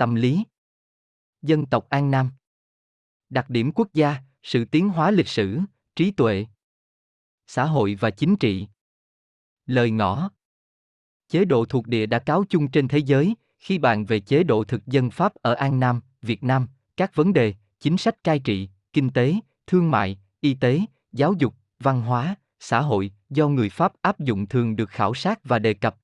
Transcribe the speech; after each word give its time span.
tâm 0.00 0.14
lý. 0.14 0.44
Dân 1.42 1.66
tộc 1.66 1.88
An 1.88 2.10
Nam. 2.10 2.30
Đặc 3.30 3.50
điểm 3.50 3.72
quốc 3.74 3.88
gia, 3.94 4.16
sự 4.42 4.64
tiến 4.64 4.88
hóa 4.88 5.10
lịch 5.10 5.28
sử, 5.28 5.60
trí 5.96 6.10
tuệ. 6.10 6.46
Xã 7.46 7.64
hội 7.64 7.96
và 8.00 8.10
chính 8.10 8.36
trị. 8.36 8.66
Lời 9.66 9.90
ngõ. 9.90 10.30
Chế 11.28 11.44
độ 11.44 11.64
thuộc 11.64 11.86
địa 11.86 12.06
đã 12.06 12.18
cáo 12.18 12.44
chung 12.48 12.70
trên 12.70 12.88
thế 12.88 12.98
giới, 12.98 13.34
khi 13.58 13.78
bàn 13.78 14.04
về 14.04 14.20
chế 14.20 14.42
độ 14.42 14.64
thực 14.64 14.86
dân 14.86 15.10
Pháp 15.10 15.34
ở 15.34 15.54
An 15.54 15.80
Nam, 15.80 16.00
Việt 16.22 16.42
Nam, 16.42 16.68
các 16.96 17.14
vấn 17.14 17.32
đề, 17.32 17.54
chính 17.80 17.96
sách 17.96 18.24
cai 18.24 18.38
trị, 18.38 18.68
kinh 18.92 19.10
tế, 19.10 19.34
thương 19.66 19.90
mại, 19.90 20.18
y 20.40 20.54
tế, 20.54 20.80
giáo 21.12 21.34
dục, 21.38 21.54
văn 21.80 22.00
hóa, 22.00 22.34
xã 22.60 22.80
hội 22.80 23.12
do 23.30 23.48
người 23.48 23.68
Pháp 23.68 23.92
áp 24.02 24.20
dụng 24.20 24.46
thường 24.46 24.76
được 24.76 24.90
khảo 24.90 25.14
sát 25.14 25.40
và 25.44 25.58
đề 25.58 25.74
cập. 25.74 25.96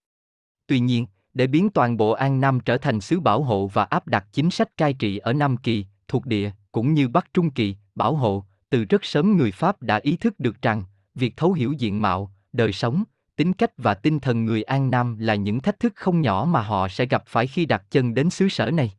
Tuy 0.66 0.80
nhiên, 0.80 1.06
để 1.36 1.46
biến 1.46 1.70
toàn 1.70 1.96
bộ 1.96 2.10
An 2.10 2.40
Nam 2.40 2.60
trở 2.60 2.78
thành 2.78 3.00
xứ 3.00 3.20
bảo 3.20 3.42
hộ 3.42 3.66
và 3.66 3.84
áp 3.84 4.08
đặt 4.08 4.26
chính 4.32 4.50
sách 4.50 4.76
cai 4.76 4.92
trị 4.92 5.18
ở 5.18 5.32
Nam 5.32 5.56
Kỳ, 5.56 5.86
thuộc 6.08 6.26
địa, 6.26 6.50
cũng 6.72 6.94
như 6.94 7.08
Bắc 7.08 7.34
Trung 7.34 7.50
Kỳ, 7.50 7.76
bảo 7.94 8.14
hộ, 8.14 8.44
từ 8.70 8.84
rất 8.84 9.04
sớm 9.04 9.36
người 9.36 9.50
Pháp 9.50 9.82
đã 9.82 9.96
ý 9.96 10.16
thức 10.16 10.40
được 10.40 10.62
rằng, 10.62 10.84
việc 11.14 11.36
thấu 11.36 11.52
hiểu 11.52 11.72
diện 11.72 12.02
mạo, 12.02 12.32
đời 12.52 12.72
sống, 12.72 13.04
tính 13.36 13.52
cách 13.52 13.70
và 13.76 13.94
tinh 13.94 14.20
thần 14.20 14.44
người 14.44 14.62
An 14.62 14.90
Nam 14.90 15.18
là 15.18 15.34
những 15.34 15.60
thách 15.60 15.80
thức 15.80 15.92
không 15.96 16.20
nhỏ 16.20 16.46
mà 16.50 16.62
họ 16.62 16.88
sẽ 16.88 17.06
gặp 17.06 17.22
phải 17.26 17.46
khi 17.46 17.66
đặt 17.66 17.82
chân 17.90 18.14
đến 18.14 18.30
xứ 18.30 18.48
sở 18.48 18.70
này. 18.70 18.92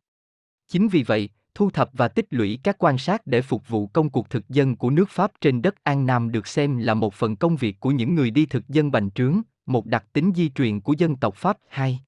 Chính 0.68 0.88
vì 0.88 1.02
vậy, 1.02 1.28
thu 1.54 1.70
thập 1.70 1.90
và 1.92 2.08
tích 2.08 2.26
lũy 2.30 2.58
các 2.62 2.76
quan 2.78 2.98
sát 2.98 3.26
để 3.26 3.42
phục 3.42 3.68
vụ 3.68 3.86
công 3.86 4.10
cuộc 4.10 4.30
thực 4.30 4.48
dân 4.48 4.76
của 4.76 4.90
nước 4.90 5.10
Pháp 5.10 5.32
trên 5.40 5.62
đất 5.62 5.74
An 5.82 6.06
Nam 6.06 6.32
được 6.32 6.46
xem 6.46 6.78
là 6.78 6.94
một 6.94 7.14
phần 7.14 7.36
công 7.36 7.56
việc 7.56 7.80
của 7.80 7.90
những 7.90 8.14
người 8.14 8.30
đi 8.30 8.46
thực 8.46 8.68
dân 8.68 8.90
bành 8.90 9.10
trướng, 9.10 9.40
một 9.66 9.86
đặc 9.86 10.04
tính 10.12 10.32
di 10.36 10.48
truyền 10.48 10.80
của 10.80 10.94
dân 10.98 11.16
tộc 11.16 11.34
Pháp. 11.36 11.58
2. 11.68 12.00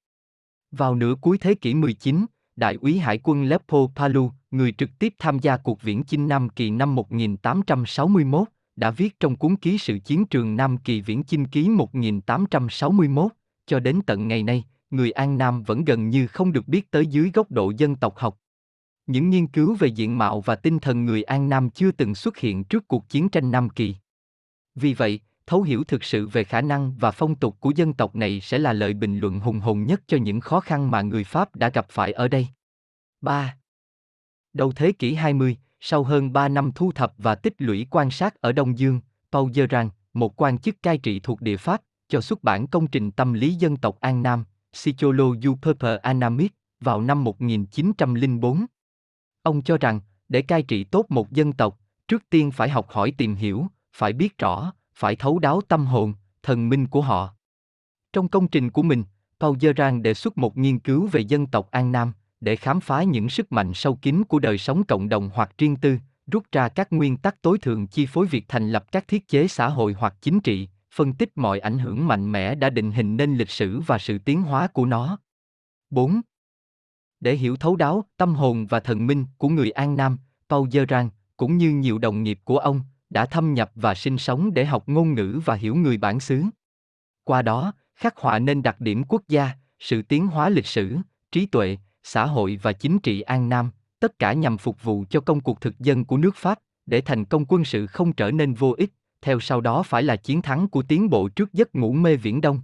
Vào 0.71 0.95
nửa 0.95 1.15
cuối 1.21 1.37
thế 1.37 1.55
kỷ 1.55 1.73
19, 1.73 2.25
Đại 2.55 2.77
úy 2.81 2.97
Hải 2.97 3.19
quân 3.23 3.43
Lepo 3.43 3.77
Palu, 3.95 4.31
người 4.51 4.71
trực 4.71 4.89
tiếp 4.99 5.13
tham 5.19 5.39
gia 5.39 5.57
cuộc 5.57 5.81
viễn 5.81 6.03
chinh 6.03 6.27
Nam 6.27 6.49
Kỳ 6.49 6.69
năm 6.69 6.95
1861, 6.95 8.47
đã 8.75 8.91
viết 8.91 9.19
trong 9.19 9.35
cuốn 9.35 9.55
ký 9.55 9.77
sự 9.77 9.99
chiến 9.99 10.25
trường 10.25 10.55
Nam 10.55 10.77
Kỳ 10.77 11.01
viễn 11.01 11.23
chinh 11.23 11.47
ký 11.47 11.69
1861, 11.69 13.31
cho 13.65 13.79
đến 13.79 13.99
tận 14.05 14.27
ngày 14.27 14.43
nay, 14.43 14.63
người 14.89 15.11
An 15.11 15.37
Nam 15.37 15.63
vẫn 15.63 15.85
gần 15.85 16.09
như 16.09 16.27
không 16.27 16.51
được 16.51 16.67
biết 16.67 16.91
tới 16.91 17.05
dưới 17.05 17.31
góc 17.33 17.51
độ 17.51 17.73
dân 17.77 17.95
tộc 17.95 18.17
học. 18.17 18.37
Những 19.07 19.29
nghiên 19.29 19.47
cứu 19.47 19.75
về 19.79 19.87
diện 19.87 20.17
mạo 20.17 20.41
và 20.41 20.55
tinh 20.55 20.79
thần 20.79 21.05
người 21.05 21.23
An 21.23 21.49
Nam 21.49 21.69
chưa 21.69 21.91
từng 21.91 22.15
xuất 22.15 22.37
hiện 22.37 22.63
trước 22.63 22.87
cuộc 22.87 23.09
chiến 23.09 23.29
tranh 23.29 23.51
Nam 23.51 23.69
Kỳ. 23.69 23.95
Vì 24.75 24.93
vậy, 24.93 25.19
thấu 25.51 25.61
hiểu 25.61 25.83
thực 25.83 26.03
sự 26.03 26.27
về 26.27 26.43
khả 26.43 26.61
năng 26.61 26.93
và 26.99 27.11
phong 27.11 27.35
tục 27.35 27.57
của 27.59 27.71
dân 27.75 27.93
tộc 27.93 28.15
này 28.15 28.41
sẽ 28.41 28.59
là 28.59 28.73
lời 28.73 28.93
bình 28.93 29.19
luận 29.19 29.39
hùng 29.39 29.59
hồn 29.59 29.83
nhất 29.83 30.01
cho 30.07 30.17
những 30.17 30.39
khó 30.39 30.59
khăn 30.59 30.91
mà 30.91 31.01
người 31.01 31.23
Pháp 31.23 31.55
đã 31.55 31.69
gặp 31.69 31.85
phải 31.89 32.11
ở 32.11 32.27
đây. 32.27 32.47
3. 33.21 33.57
Đầu 34.53 34.71
thế 34.71 34.91
kỷ 34.91 35.13
20, 35.13 35.57
sau 35.79 36.03
hơn 36.03 36.33
3 36.33 36.47
năm 36.47 36.71
thu 36.75 36.91
thập 36.91 37.13
và 37.17 37.35
tích 37.35 37.53
lũy 37.57 37.87
quan 37.89 38.11
sát 38.11 38.41
ở 38.41 38.51
Đông 38.51 38.77
Dương, 38.77 39.01
Paul 39.31 39.51
Gerang, 39.51 39.89
một 40.13 40.41
quan 40.41 40.57
chức 40.57 40.83
cai 40.83 40.97
trị 40.97 41.19
thuộc 41.19 41.41
địa 41.41 41.57
Pháp, 41.57 41.81
cho 42.07 42.21
xuất 42.21 42.43
bản 42.43 42.67
công 42.67 42.87
trình 42.87 43.11
tâm 43.11 43.33
lý 43.33 43.53
dân 43.53 43.77
tộc 43.77 43.99
An 43.99 44.23
Nam, 44.23 44.43
Psycholo 44.73 45.25
du 45.43 45.55
peuple 45.61 45.97
Annamite, 45.97 46.55
vào 46.79 47.01
năm 47.01 47.23
1904. 47.23 48.65
Ông 49.43 49.61
cho 49.61 49.77
rằng, 49.77 50.01
để 50.29 50.41
cai 50.41 50.63
trị 50.63 50.83
tốt 50.83 51.05
một 51.09 51.31
dân 51.31 51.53
tộc, 51.53 51.79
trước 52.07 52.29
tiên 52.29 52.51
phải 52.51 52.69
học 52.69 52.89
hỏi 52.89 53.13
tìm 53.17 53.35
hiểu, 53.35 53.67
phải 53.93 54.13
biết 54.13 54.37
rõ, 54.37 54.73
phải 55.01 55.15
thấu 55.15 55.39
đáo 55.39 55.61
tâm 55.67 55.85
hồn, 55.85 56.13
thần 56.43 56.69
minh 56.69 56.87
của 56.87 57.01
họ. 57.01 57.33
Trong 58.13 58.27
công 58.27 58.47
trình 58.47 58.69
của 58.69 58.83
mình, 58.83 59.03
Paul 59.39 59.57
Gerang 59.61 60.03
đề 60.03 60.13
xuất 60.13 60.37
một 60.37 60.57
nghiên 60.57 60.79
cứu 60.79 61.07
về 61.07 61.21
dân 61.21 61.47
tộc 61.47 61.71
An 61.71 61.91
Nam, 61.91 62.13
để 62.41 62.55
khám 62.55 62.79
phá 62.79 63.03
những 63.03 63.29
sức 63.29 63.51
mạnh 63.51 63.73
sâu 63.73 63.95
kín 63.95 64.23
của 64.23 64.39
đời 64.39 64.57
sống 64.57 64.83
cộng 64.83 65.09
đồng 65.09 65.29
hoặc 65.33 65.51
riêng 65.57 65.75
tư, 65.75 65.97
rút 66.31 66.43
ra 66.51 66.69
các 66.69 66.93
nguyên 66.93 67.17
tắc 67.17 67.41
tối 67.41 67.57
thượng 67.57 67.87
chi 67.87 68.05
phối 68.05 68.25
việc 68.27 68.45
thành 68.47 68.69
lập 68.71 68.91
các 68.91 69.07
thiết 69.07 69.27
chế 69.27 69.47
xã 69.47 69.67
hội 69.67 69.95
hoặc 69.99 70.15
chính 70.21 70.39
trị, 70.39 70.69
phân 70.93 71.13
tích 71.13 71.31
mọi 71.35 71.59
ảnh 71.59 71.79
hưởng 71.79 72.07
mạnh 72.07 72.31
mẽ 72.31 72.55
đã 72.55 72.69
định 72.69 72.91
hình 72.91 73.17
nên 73.17 73.35
lịch 73.35 73.49
sử 73.49 73.79
và 73.79 73.97
sự 73.97 74.17
tiến 74.17 74.41
hóa 74.41 74.67
của 74.67 74.85
nó. 74.85 75.17
4. 75.89 76.21
Để 77.19 77.35
hiểu 77.35 77.55
thấu 77.55 77.75
đáo 77.75 78.05
tâm 78.17 78.35
hồn 78.35 78.65
và 78.65 78.79
thần 78.79 79.07
minh 79.07 79.25
của 79.37 79.49
người 79.49 79.71
An 79.71 79.95
Nam, 79.95 80.17
Paul 80.49 80.69
Gerang, 80.71 81.09
cũng 81.37 81.57
như 81.57 81.71
nhiều 81.71 81.97
đồng 81.97 82.23
nghiệp 82.23 82.39
của 82.43 82.57
ông, 82.57 82.81
đã 83.11 83.25
thâm 83.25 83.53
nhập 83.53 83.71
và 83.75 83.95
sinh 83.95 84.17
sống 84.17 84.53
để 84.53 84.65
học 84.65 84.83
ngôn 84.87 85.13
ngữ 85.13 85.41
và 85.45 85.55
hiểu 85.55 85.75
người 85.75 85.97
bản 85.97 86.19
xứ. 86.19 86.43
Qua 87.23 87.41
đó, 87.41 87.73
khắc 87.95 88.17
họa 88.17 88.39
nên 88.39 88.63
đặc 88.63 88.81
điểm 88.81 89.03
quốc 89.03 89.21
gia, 89.27 89.49
sự 89.79 90.01
tiến 90.01 90.27
hóa 90.27 90.49
lịch 90.49 90.65
sử, 90.65 90.97
trí 91.31 91.45
tuệ, 91.45 91.77
xã 92.03 92.25
hội 92.25 92.59
và 92.61 92.73
chính 92.73 92.99
trị 92.99 93.21
An 93.21 93.49
Nam, 93.49 93.71
tất 93.99 94.19
cả 94.19 94.33
nhằm 94.33 94.57
phục 94.57 94.83
vụ 94.83 95.05
cho 95.09 95.19
công 95.19 95.41
cuộc 95.41 95.61
thực 95.61 95.79
dân 95.79 96.05
của 96.05 96.17
nước 96.17 96.35
Pháp, 96.35 96.59
để 96.85 97.01
thành 97.01 97.25
công 97.25 97.45
quân 97.45 97.65
sự 97.65 97.87
không 97.87 98.13
trở 98.13 98.31
nên 98.31 98.53
vô 98.53 98.73
ích, 98.77 98.93
theo 99.21 99.39
sau 99.39 99.61
đó 99.61 99.83
phải 99.83 100.03
là 100.03 100.15
chiến 100.15 100.41
thắng 100.41 100.67
của 100.67 100.81
tiến 100.81 101.09
bộ 101.09 101.29
trước 101.29 101.53
giấc 101.53 101.75
ngủ 101.75 101.93
mê 101.93 102.15
viễn 102.15 102.41
đông. 102.41 102.61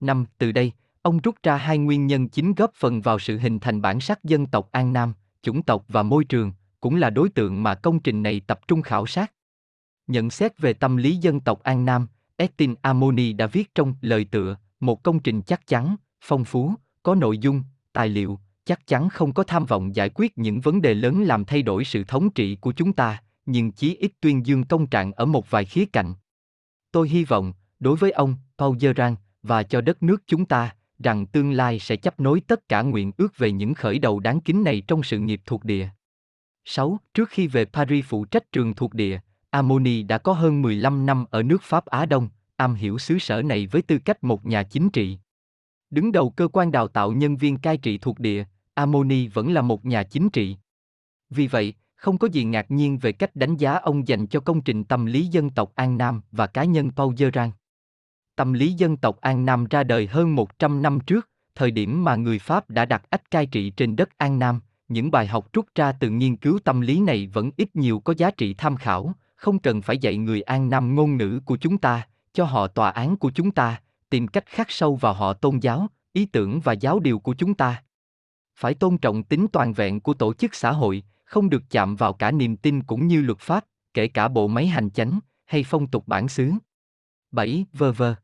Năm, 0.00 0.24
từ 0.38 0.52
đây, 0.52 0.72
ông 1.02 1.18
rút 1.18 1.34
ra 1.42 1.56
hai 1.56 1.78
nguyên 1.78 2.06
nhân 2.06 2.28
chính 2.28 2.54
góp 2.54 2.70
phần 2.74 3.00
vào 3.00 3.18
sự 3.18 3.38
hình 3.38 3.58
thành 3.58 3.82
bản 3.82 4.00
sắc 4.00 4.24
dân 4.24 4.46
tộc 4.46 4.68
An 4.72 4.92
Nam, 4.92 5.12
chủng 5.42 5.62
tộc 5.62 5.84
và 5.88 6.02
môi 6.02 6.24
trường, 6.24 6.52
cũng 6.80 6.96
là 6.96 7.10
đối 7.10 7.28
tượng 7.28 7.62
mà 7.62 7.74
công 7.74 8.00
trình 8.00 8.22
này 8.22 8.40
tập 8.46 8.60
trung 8.68 8.82
khảo 8.82 9.06
sát. 9.06 9.32
Nhận 10.06 10.30
xét 10.30 10.58
về 10.58 10.72
tâm 10.72 10.96
lý 10.96 11.16
dân 11.16 11.40
tộc 11.40 11.62
An 11.62 11.84
Nam, 11.84 12.08
Estin 12.36 12.74
Amoni 12.82 13.32
đã 13.32 13.46
viết 13.46 13.74
trong 13.74 13.94
lời 14.00 14.24
tựa, 14.24 14.56
một 14.80 15.02
công 15.02 15.20
trình 15.20 15.42
chắc 15.42 15.66
chắn, 15.66 15.96
phong 16.20 16.44
phú, 16.44 16.74
có 17.02 17.14
nội 17.14 17.38
dung, 17.38 17.62
tài 17.92 18.08
liệu, 18.08 18.38
chắc 18.64 18.86
chắn 18.86 19.08
không 19.08 19.32
có 19.32 19.44
tham 19.44 19.66
vọng 19.66 19.96
giải 19.96 20.10
quyết 20.14 20.38
những 20.38 20.60
vấn 20.60 20.82
đề 20.82 20.94
lớn 20.94 21.22
làm 21.22 21.44
thay 21.44 21.62
đổi 21.62 21.84
sự 21.84 22.04
thống 22.04 22.30
trị 22.30 22.56
của 22.56 22.72
chúng 22.72 22.92
ta, 22.92 23.22
nhưng 23.46 23.72
chí 23.72 23.96
ít 23.96 24.12
tuyên 24.20 24.46
dương 24.46 24.64
công 24.64 24.86
trạng 24.86 25.12
ở 25.12 25.24
một 25.24 25.50
vài 25.50 25.64
khía 25.64 25.84
cạnh. 25.86 26.14
Tôi 26.92 27.08
hy 27.08 27.24
vọng, 27.24 27.52
đối 27.80 27.96
với 27.96 28.10
ông, 28.10 28.36
Paul 28.58 28.76
Gerang, 28.80 29.16
và 29.42 29.62
cho 29.62 29.80
đất 29.80 30.02
nước 30.02 30.22
chúng 30.26 30.44
ta, 30.44 30.74
rằng 30.98 31.26
tương 31.26 31.52
lai 31.52 31.78
sẽ 31.78 31.96
chấp 31.96 32.20
nối 32.20 32.40
tất 32.40 32.68
cả 32.68 32.82
nguyện 32.82 33.12
ước 33.16 33.38
về 33.38 33.52
những 33.52 33.74
khởi 33.74 33.98
đầu 33.98 34.20
đáng 34.20 34.40
kính 34.40 34.64
này 34.64 34.82
trong 34.86 35.02
sự 35.02 35.18
nghiệp 35.18 35.40
thuộc 35.46 35.64
địa. 35.64 35.88
6. 36.64 36.98
Trước 37.14 37.28
khi 37.28 37.46
về 37.46 37.64
Paris 37.64 38.04
phụ 38.08 38.24
trách 38.24 38.52
trường 38.52 38.74
thuộc 38.74 38.94
địa, 38.94 39.20
Amoni 39.52 40.02
đã 40.02 40.18
có 40.18 40.32
hơn 40.32 40.62
15 40.62 41.06
năm 41.06 41.24
ở 41.30 41.42
nước 41.42 41.62
Pháp 41.62 41.86
Á 41.86 42.06
Đông, 42.06 42.28
am 42.56 42.74
hiểu 42.74 42.98
xứ 42.98 43.18
sở 43.18 43.42
này 43.42 43.66
với 43.66 43.82
tư 43.82 43.98
cách 43.98 44.24
một 44.24 44.46
nhà 44.46 44.62
chính 44.62 44.90
trị. 44.90 45.18
Đứng 45.90 46.12
đầu 46.12 46.30
cơ 46.30 46.48
quan 46.48 46.72
đào 46.72 46.88
tạo 46.88 47.12
nhân 47.12 47.36
viên 47.36 47.58
cai 47.58 47.76
trị 47.76 47.98
thuộc 47.98 48.18
địa, 48.18 48.44
Amoni 48.74 49.28
vẫn 49.28 49.52
là 49.52 49.62
một 49.62 49.84
nhà 49.84 50.02
chính 50.02 50.30
trị. 50.30 50.56
Vì 51.30 51.46
vậy, 51.46 51.74
không 51.94 52.18
có 52.18 52.28
gì 52.28 52.44
ngạc 52.44 52.70
nhiên 52.70 52.98
về 52.98 53.12
cách 53.12 53.36
đánh 53.36 53.56
giá 53.56 53.74
ông 53.74 54.08
dành 54.08 54.26
cho 54.26 54.40
công 54.40 54.60
trình 54.60 54.84
tâm 54.84 55.06
lý 55.06 55.26
dân 55.26 55.50
tộc 55.50 55.72
An 55.74 55.98
Nam 55.98 56.20
và 56.32 56.46
cá 56.46 56.64
nhân 56.64 56.90
Paul 56.96 57.14
Gerang. 57.18 57.50
Tâm 58.36 58.52
lý 58.52 58.72
dân 58.72 58.96
tộc 58.96 59.20
An 59.20 59.44
Nam 59.44 59.64
ra 59.64 59.84
đời 59.84 60.06
hơn 60.06 60.34
100 60.34 60.82
năm 60.82 61.00
trước, 61.00 61.28
thời 61.54 61.70
điểm 61.70 62.04
mà 62.04 62.16
người 62.16 62.38
Pháp 62.38 62.70
đã 62.70 62.84
đặt 62.84 63.10
ách 63.10 63.30
cai 63.30 63.46
trị 63.46 63.70
trên 63.70 63.96
đất 63.96 64.08
An 64.18 64.38
Nam, 64.38 64.60
những 64.88 65.10
bài 65.10 65.26
học 65.26 65.52
rút 65.52 65.66
ra 65.74 65.92
từ 65.92 66.10
nghiên 66.10 66.36
cứu 66.36 66.58
tâm 66.64 66.80
lý 66.80 67.00
này 67.00 67.26
vẫn 67.32 67.50
ít 67.56 67.76
nhiều 67.76 68.00
có 68.00 68.14
giá 68.16 68.30
trị 68.30 68.54
tham 68.54 68.76
khảo, 68.76 69.14
không 69.42 69.58
cần 69.58 69.82
phải 69.82 69.98
dạy 69.98 70.16
người 70.16 70.42
An 70.42 70.70
Nam 70.70 70.94
ngôn 70.94 71.16
ngữ 71.16 71.40
của 71.44 71.56
chúng 71.56 71.78
ta, 71.78 72.08
cho 72.32 72.44
họ 72.44 72.66
tòa 72.66 72.90
án 72.90 73.16
của 73.16 73.30
chúng 73.30 73.50
ta, 73.50 73.80
tìm 74.10 74.28
cách 74.28 74.46
khắc 74.46 74.70
sâu 74.70 74.96
vào 74.96 75.14
họ 75.14 75.32
tôn 75.32 75.58
giáo, 75.58 75.86
ý 76.12 76.26
tưởng 76.26 76.60
và 76.60 76.72
giáo 76.72 77.00
điều 77.00 77.18
của 77.18 77.34
chúng 77.34 77.54
ta. 77.54 77.82
Phải 78.56 78.74
tôn 78.74 78.98
trọng 78.98 79.22
tính 79.22 79.46
toàn 79.52 79.72
vẹn 79.72 80.00
của 80.00 80.14
tổ 80.14 80.34
chức 80.34 80.54
xã 80.54 80.72
hội, 80.72 81.02
không 81.24 81.50
được 81.50 81.62
chạm 81.70 81.96
vào 81.96 82.12
cả 82.12 82.30
niềm 82.30 82.56
tin 82.56 82.82
cũng 82.82 83.06
như 83.06 83.22
luật 83.22 83.38
pháp, 83.38 83.64
kể 83.94 84.08
cả 84.08 84.28
bộ 84.28 84.48
máy 84.48 84.66
hành 84.66 84.90
chánh 84.90 85.20
hay 85.44 85.64
phong 85.64 85.86
tục 85.86 86.08
bản 86.08 86.28
xứ. 86.28 86.52
7. 87.30 87.66
Vơ 87.72 87.92
vơ. 87.92 88.14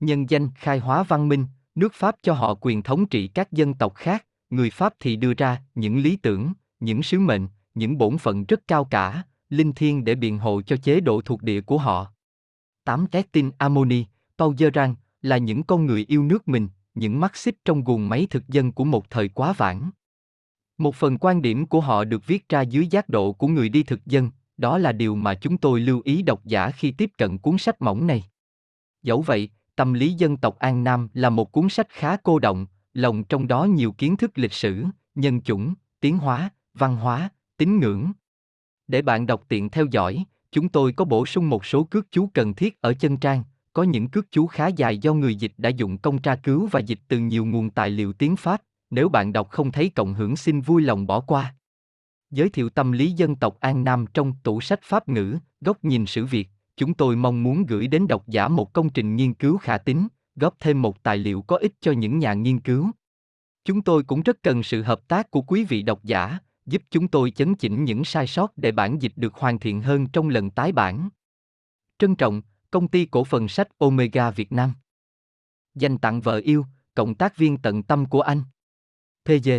Nhân 0.00 0.30
danh 0.30 0.50
khai 0.54 0.78
hóa 0.78 1.02
văn 1.02 1.28
minh, 1.28 1.46
nước 1.74 1.94
Pháp 1.94 2.16
cho 2.22 2.32
họ 2.32 2.54
quyền 2.60 2.82
thống 2.82 3.06
trị 3.06 3.28
các 3.28 3.52
dân 3.52 3.74
tộc 3.74 3.94
khác, 3.94 4.26
người 4.50 4.70
Pháp 4.70 4.94
thì 5.00 5.16
đưa 5.16 5.34
ra 5.34 5.62
những 5.74 5.98
lý 5.98 6.16
tưởng, 6.16 6.52
những 6.80 7.02
sứ 7.02 7.20
mệnh, 7.20 7.48
những 7.74 7.98
bổn 7.98 8.18
phận 8.18 8.44
rất 8.44 8.60
cao 8.68 8.84
cả, 8.84 9.22
linh 9.50 9.72
thiêng 9.72 10.04
để 10.04 10.14
biện 10.14 10.38
hộ 10.38 10.62
cho 10.62 10.76
chế 10.76 11.00
độ 11.00 11.20
thuộc 11.20 11.42
địa 11.42 11.60
của 11.60 11.78
họ. 11.78 12.12
8. 12.84 13.06
Estin 13.12 13.50
Amoni, 13.58 14.04
Paul 14.38 14.54
Gerang, 14.58 14.94
là 15.22 15.38
những 15.38 15.62
con 15.62 15.86
người 15.86 16.04
yêu 16.08 16.24
nước 16.24 16.48
mình, 16.48 16.68
những 16.94 17.20
mắt 17.20 17.36
xích 17.36 17.64
trong 17.64 17.84
guồng 17.84 18.08
máy 18.08 18.26
thực 18.30 18.48
dân 18.48 18.72
của 18.72 18.84
một 18.84 19.10
thời 19.10 19.28
quá 19.28 19.52
vãng. 19.52 19.90
Một 20.78 20.94
phần 20.94 21.18
quan 21.18 21.42
điểm 21.42 21.66
của 21.66 21.80
họ 21.80 22.04
được 22.04 22.26
viết 22.26 22.48
ra 22.48 22.60
dưới 22.60 22.86
giác 22.86 23.08
độ 23.08 23.32
của 23.32 23.48
người 23.48 23.68
đi 23.68 23.82
thực 23.82 24.06
dân, 24.06 24.30
đó 24.56 24.78
là 24.78 24.92
điều 24.92 25.14
mà 25.14 25.34
chúng 25.34 25.58
tôi 25.58 25.80
lưu 25.80 26.00
ý 26.04 26.22
độc 26.22 26.44
giả 26.44 26.70
khi 26.70 26.90
tiếp 26.90 27.10
cận 27.18 27.38
cuốn 27.38 27.58
sách 27.58 27.82
mỏng 27.82 28.06
này. 28.06 28.24
Dẫu 29.02 29.22
vậy, 29.22 29.50
Tâm 29.76 29.92
lý 29.92 30.12
dân 30.12 30.36
tộc 30.36 30.58
An 30.58 30.84
Nam 30.84 31.08
là 31.14 31.30
một 31.30 31.52
cuốn 31.52 31.68
sách 31.68 31.88
khá 31.90 32.16
cô 32.16 32.38
động, 32.38 32.66
lồng 32.94 33.24
trong 33.24 33.48
đó 33.48 33.64
nhiều 33.64 33.92
kiến 33.92 34.16
thức 34.16 34.30
lịch 34.34 34.52
sử, 34.52 34.84
nhân 35.14 35.40
chủng, 35.40 35.74
tiến 36.00 36.18
hóa, 36.18 36.50
văn 36.74 36.96
hóa, 36.96 37.30
tín 37.56 37.80
ngưỡng. 37.80 38.12
Để 38.88 39.02
bạn 39.02 39.26
đọc 39.26 39.42
tiện 39.48 39.68
theo 39.68 39.86
dõi, 39.90 40.24
chúng 40.52 40.68
tôi 40.68 40.92
có 40.92 41.04
bổ 41.04 41.26
sung 41.26 41.50
một 41.50 41.66
số 41.66 41.84
cước 41.84 42.06
chú 42.10 42.30
cần 42.34 42.54
thiết 42.54 42.80
ở 42.80 42.94
chân 42.94 43.16
trang, 43.16 43.42
có 43.72 43.82
những 43.82 44.08
cước 44.08 44.26
chú 44.30 44.46
khá 44.46 44.66
dài 44.66 44.98
do 44.98 45.14
người 45.14 45.34
dịch 45.34 45.52
đã 45.58 45.68
dụng 45.68 45.98
công 45.98 46.18
tra 46.18 46.36
cứu 46.36 46.68
và 46.70 46.80
dịch 46.80 47.00
từ 47.08 47.18
nhiều 47.18 47.44
nguồn 47.44 47.70
tài 47.70 47.90
liệu 47.90 48.12
tiếng 48.12 48.36
Pháp, 48.36 48.62
nếu 48.90 49.08
bạn 49.08 49.32
đọc 49.32 49.50
không 49.50 49.72
thấy 49.72 49.90
cộng 49.90 50.14
hưởng 50.14 50.36
xin 50.36 50.60
vui 50.60 50.82
lòng 50.82 51.06
bỏ 51.06 51.20
qua. 51.20 51.54
Giới 52.30 52.48
thiệu 52.48 52.70
tâm 52.70 52.92
lý 52.92 53.12
dân 53.12 53.36
tộc 53.36 53.56
An 53.60 53.84
Nam 53.84 54.04
trong 54.14 54.32
tủ 54.42 54.60
sách 54.60 54.80
Pháp 54.82 55.08
ngữ, 55.08 55.38
góc 55.60 55.84
nhìn 55.84 56.06
sự 56.06 56.26
việc. 56.26 56.48
chúng 56.76 56.94
tôi 56.94 57.16
mong 57.16 57.42
muốn 57.42 57.66
gửi 57.66 57.86
đến 57.86 58.06
độc 58.08 58.28
giả 58.28 58.48
một 58.48 58.72
công 58.72 58.90
trình 58.90 59.16
nghiên 59.16 59.34
cứu 59.34 59.56
khả 59.56 59.78
tín, 59.78 60.06
góp 60.36 60.54
thêm 60.60 60.82
một 60.82 61.02
tài 61.02 61.18
liệu 61.18 61.42
có 61.42 61.56
ích 61.56 61.72
cho 61.80 61.92
những 61.92 62.18
nhà 62.18 62.34
nghiên 62.34 62.60
cứu. 62.60 62.90
Chúng 63.64 63.82
tôi 63.82 64.02
cũng 64.02 64.22
rất 64.22 64.42
cần 64.42 64.62
sự 64.62 64.82
hợp 64.82 65.08
tác 65.08 65.30
của 65.30 65.42
quý 65.42 65.64
vị 65.64 65.82
độc 65.82 66.04
giả, 66.04 66.38
giúp 66.66 66.82
chúng 66.90 67.08
tôi 67.08 67.30
chấn 67.30 67.54
chỉnh 67.54 67.84
những 67.84 68.04
sai 68.04 68.26
sót 68.26 68.52
để 68.56 68.72
bản 68.72 69.02
dịch 69.02 69.12
được 69.16 69.34
hoàn 69.34 69.58
thiện 69.58 69.82
hơn 69.82 70.06
trong 70.06 70.28
lần 70.28 70.50
tái 70.50 70.72
bản. 70.72 71.08
Trân 71.98 72.14
trọng, 72.14 72.42
Công 72.70 72.88
ty 72.88 73.06
cổ 73.06 73.24
phần 73.24 73.48
sách 73.48 73.68
Omega 73.78 74.30
Việt 74.30 74.52
Nam. 74.52 74.72
Dành 75.74 75.98
tặng 75.98 76.20
vợ 76.20 76.40
yêu, 76.44 76.66
cộng 76.94 77.14
tác 77.14 77.36
viên 77.36 77.56
tận 77.56 77.82
tâm 77.82 78.06
của 78.06 78.20
anh. 78.20 78.42
PG. 79.24 79.50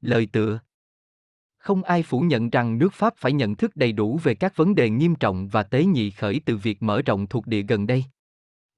Lời 0.00 0.28
tựa 0.32 0.60
Không 1.58 1.82
ai 1.82 2.02
phủ 2.02 2.20
nhận 2.20 2.50
rằng 2.50 2.78
nước 2.78 2.92
Pháp 2.92 3.14
phải 3.16 3.32
nhận 3.32 3.54
thức 3.54 3.76
đầy 3.76 3.92
đủ 3.92 4.20
về 4.22 4.34
các 4.34 4.56
vấn 4.56 4.74
đề 4.74 4.90
nghiêm 4.90 5.14
trọng 5.14 5.48
và 5.48 5.62
tế 5.62 5.84
nhị 5.84 6.10
khởi 6.10 6.40
từ 6.44 6.56
việc 6.56 6.82
mở 6.82 7.02
rộng 7.02 7.26
thuộc 7.26 7.46
địa 7.46 7.62
gần 7.62 7.86
đây. 7.86 8.04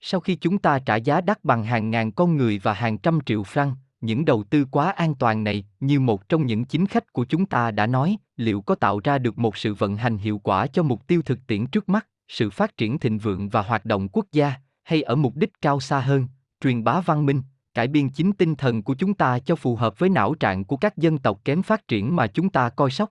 Sau 0.00 0.20
khi 0.20 0.36
chúng 0.36 0.58
ta 0.58 0.78
trả 0.78 0.96
giá 0.96 1.20
đắt 1.20 1.44
bằng 1.44 1.64
hàng 1.64 1.90
ngàn 1.90 2.12
con 2.12 2.36
người 2.36 2.58
và 2.58 2.72
hàng 2.72 2.98
trăm 2.98 3.18
triệu 3.26 3.42
franc, 3.42 3.74
những 4.00 4.24
đầu 4.24 4.42
tư 4.42 4.64
quá 4.70 4.90
an 4.90 5.14
toàn 5.14 5.44
này, 5.44 5.64
như 5.80 6.00
một 6.00 6.28
trong 6.28 6.46
những 6.46 6.64
chính 6.64 6.86
khách 6.86 7.12
của 7.12 7.24
chúng 7.24 7.46
ta 7.46 7.70
đã 7.70 7.86
nói, 7.86 8.16
liệu 8.36 8.60
có 8.60 8.74
tạo 8.74 9.00
ra 9.04 9.18
được 9.18 9.38
một 9.38 9.56
sự 9.56 9.74
vận 9.74 9.96
hành 9.96 10.18
hiệu 10.18 10.38
quả 10.38 10.66
cho 10.66 10.82
mục 10.82 11.06
tiêu 11.06 11.22
thực 11.22 11.46
tiễn 11.46 11.66
trước 11.66 11.88
mắt, 11.88 12.08
sự 12.28 12.50
phát 12.50 12.76
triển 12.76 12.98
thịnh 12.98 13.18
vượng 13.18 13.48
và 13.48 13.62
hoạt 13.62 13.84
động 13.84 14.08
quốc 14.08 14.26
gia, 14.32 14.54
hay 14.82 15.02
ở 15.02 15.16
mục 15.16 15.36
đích 15.36 15.60
cao 15.60 15.80
xa 15.80 16.00
hơn, 16.00 16.26
truyền 16.60 16.84
bá 16.84 17.00
văn 17.00 17.26
minh, 17.26 17.42
cải 17.74 17.88
biên 17.88 18.08
chính 18.08 18.32
tinh 18.32 18.54
thần 18.54 18.82
của 18.82 18.94
chúng 18.94 19.14
ta 19.14 19.38
cho 19.38 19.56
phù 19.56 19.76
hợp 19.76 19.98
với 19.98 20.08
não 20.08 20.34
trạng 20.34 20.64
của 20.64 20.76
các 20.76 20.96
dân 20.96 21.18
tộc 21.18 21.40
kém 21.44 21.62
phát 21.62 21.88
triển 21.88 22.16
mà 22.16 22.26
chúng 22.26 22.50
ta 22.50 22.68
coi 22.68 22.90
sóc? 22.90 23.10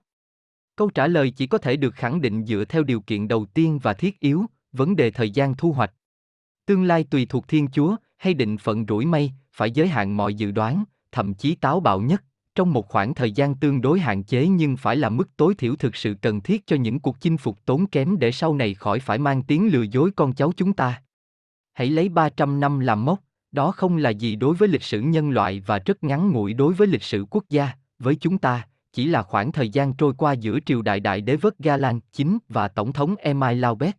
Câu 0.76 0.90
trả 0.90 1.06
lời 1.06 1.30
chỉ 1.30 1.46
có 1.46 1.58
thể 1.58 1.76
được 1.76 1.94
khẳng 1.94 2.20
định 2.20 2.44
dựa 2.44 2.64
theo 2.68 2.82
điều 2.82 3.00
kiện 3.00 3.28
đầu 3.28 3.46
tiên 3.46 3.78
và 3.82 3.92
thiết 3.92 4.20
yếu, 4.20 4.46
vấn 4.72 4.96
đề 4.96 5.10
thời 5.10 5.30
gian 5.30 5.54
thu 5.54 5.72
hoạch. 5.72 5.92
Tương 6.66 6.84
lai 6.84 7.04
tùy 7.04 7.26
thuộc 7.26 7.48
Thiên 7.48 7.68
Chúa, 7.68 7.96
hay 8.16 8.34
định 8.34 8.58
phận 8.58 8.86
rủi 8.88 9.06
mây, 9.06 9.32
phải 9.56 9.70
giới 9.70 9.88
hạn 9.88 10.16
mọi 10.16 10.34
dự 10.34 10.50
đoán, 10.50 10.84
thậm 11.12 11.34
chí 11.34 11.54
táo 11.54 11.80
bạo 11.80 12.00
nhất, 12.00 12.24
trong 12.54 12.72
một 12.72 12.88
khoảng 12.88 13.14
thời 13.14 13.32
gian 13.32 13.54
tương 13.54 13.80
đối 13.80 14.00
hạn 14.00 14.22
chế 14.22 14.46
nhưng 14.46 14.76
phải 14.76 14.96
là 14.96 15.08
mức 15.08 15.36
tối 15.36 15.54
thiểu 15.54 15.76
thực 15.76 15.96
sự 15.96 16.14
cần 16.22 16.40
thiết 16.40 16.66
cho 16.66 16.76
những 16.76 17.00
cuộc 17.00 17.20
chinh 17.20 17.36
phục 17.36 17.64
tốn 17.64 17.86
kém 17.86 18.18
để 18.18 18.32
sau 18.32 18.54
này 18.54 18.74
khỏi 18.74 19.00
phải 19.00 19.18
mang 19.18 19.42
tiếng 19.42 19.68
lừa 19.72 19.82
dối 19.82 20.10
con 20.16 20.32
cháu 20.32 20.52
chúng 20.56 20.72
ta. 20.72 21.02
Hãy 21.72 21.90
lấy 21.90 22.08
300 22.08 22.60
năm 22.60 22.80
làm 22.80 23.04
mốc, 23.04 23.20
đó 23.52 23.70
không 23.70 23.96
là 23.96 24.10
gì 24.10 24.36
đối 24.36 24.54
với 24.54 24.68
lịch 24.68 24.82
sử 24.82 25.00
nhân 25.00 25.30
loại 25.30 25.62
và 25.66 25.78
rất 25.78 26.04
ngắn 26.04 26.30
ngủi 26.30 26.54
đối 26.54 26.74
với 26.74 26.86
lịch 26.86 27.02
sử 27.02 27.24
quốc 27.30 27.44
gia, 27.50 27.70
với 27.98 28.14
chúng 28.14 28.38
ta, 28.38 28.66
chỉ 28.92 29.06
là 29.06 29.22
khoảng 29.22 29.52
thời 29.52 29.68
gian 29.68 29.92
trôi 29.92 30.14
qua 30.18 30.32
giữa 30.32 30.58
triều 30.66 30.82
đại 30.82 31.00
đại 31.00 31.20
đế 31.20 31.36
vất 31.36 31.58
Galan 31.58 32.00
chính 32.12 32.38
và 32.48 32.68
tổng 32.68 32.92
thống 32.92 33.16
Emile 33.16 33.54
Laubert. 33.54 33.96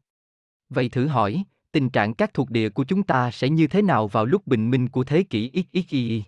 Vậy 0.70 0.90
thử 0.90 1.08
hỏi, 1.08 1.44
tình 1.78 1.90
trạng 1.90 2.14
các 2.14 2.34
thuộc 2.34 2.50
địa 2.50 2.70
của 2.70 2.84
chúng 2.84 3.04
ta 3.04 3.32
sẽ 3.32 3.50
như 3.50 3.68
thế 3.68 3.82
nào 3.82 4.08
vào 4.08 4.26
lúc 4.26 4.48
bình 4.48 4.72
minh 4.72 4.90
của 4.90 5.04
thế 5.04 5.24
kỷ 5.24 5.52
XXI? 5.74 6.24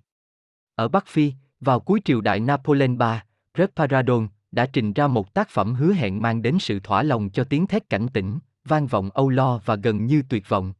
Ở 0.75 0.87
Bắc 0.87 1.07
Phi, 1.07 1.33
vào 1.59 1.79
cuối 1.79 2.01
triều 2.05 2.21
đại 2.21 2.39
Napoleon 2.39 2.91
III, 2.99 3.19
Reparadon 3.57 4.27
đã 4.51 4.65
trình 4.65 4.93
ra 4.93 5.07
một 5.07 5.33
tác 5.33 5.49
phẩm 5.49 5.73
hứa 5.73 5.93
hẹn 5.93 6.21
mang 6.21 6.41
đến 6.41 6.57
sự 6.59 6.79
thỏa 6.79 7.03
lòng 7.03 7.29
cho 7.29 7.43
tiếng 7.43 7.67
thét 7.67 7.89
cảnh 7.89 8.07
tỉnh, 8.13 8.39
vang 8.65 8.87
vọng 8.87 9.09
âu 9.13 9.29
lo 9.29 9.61
và 9.65 9.75
gần 9.75 10.05
như 10.05 10.23
tuyệt 10.29 10.49
vọng. 10.49 10.73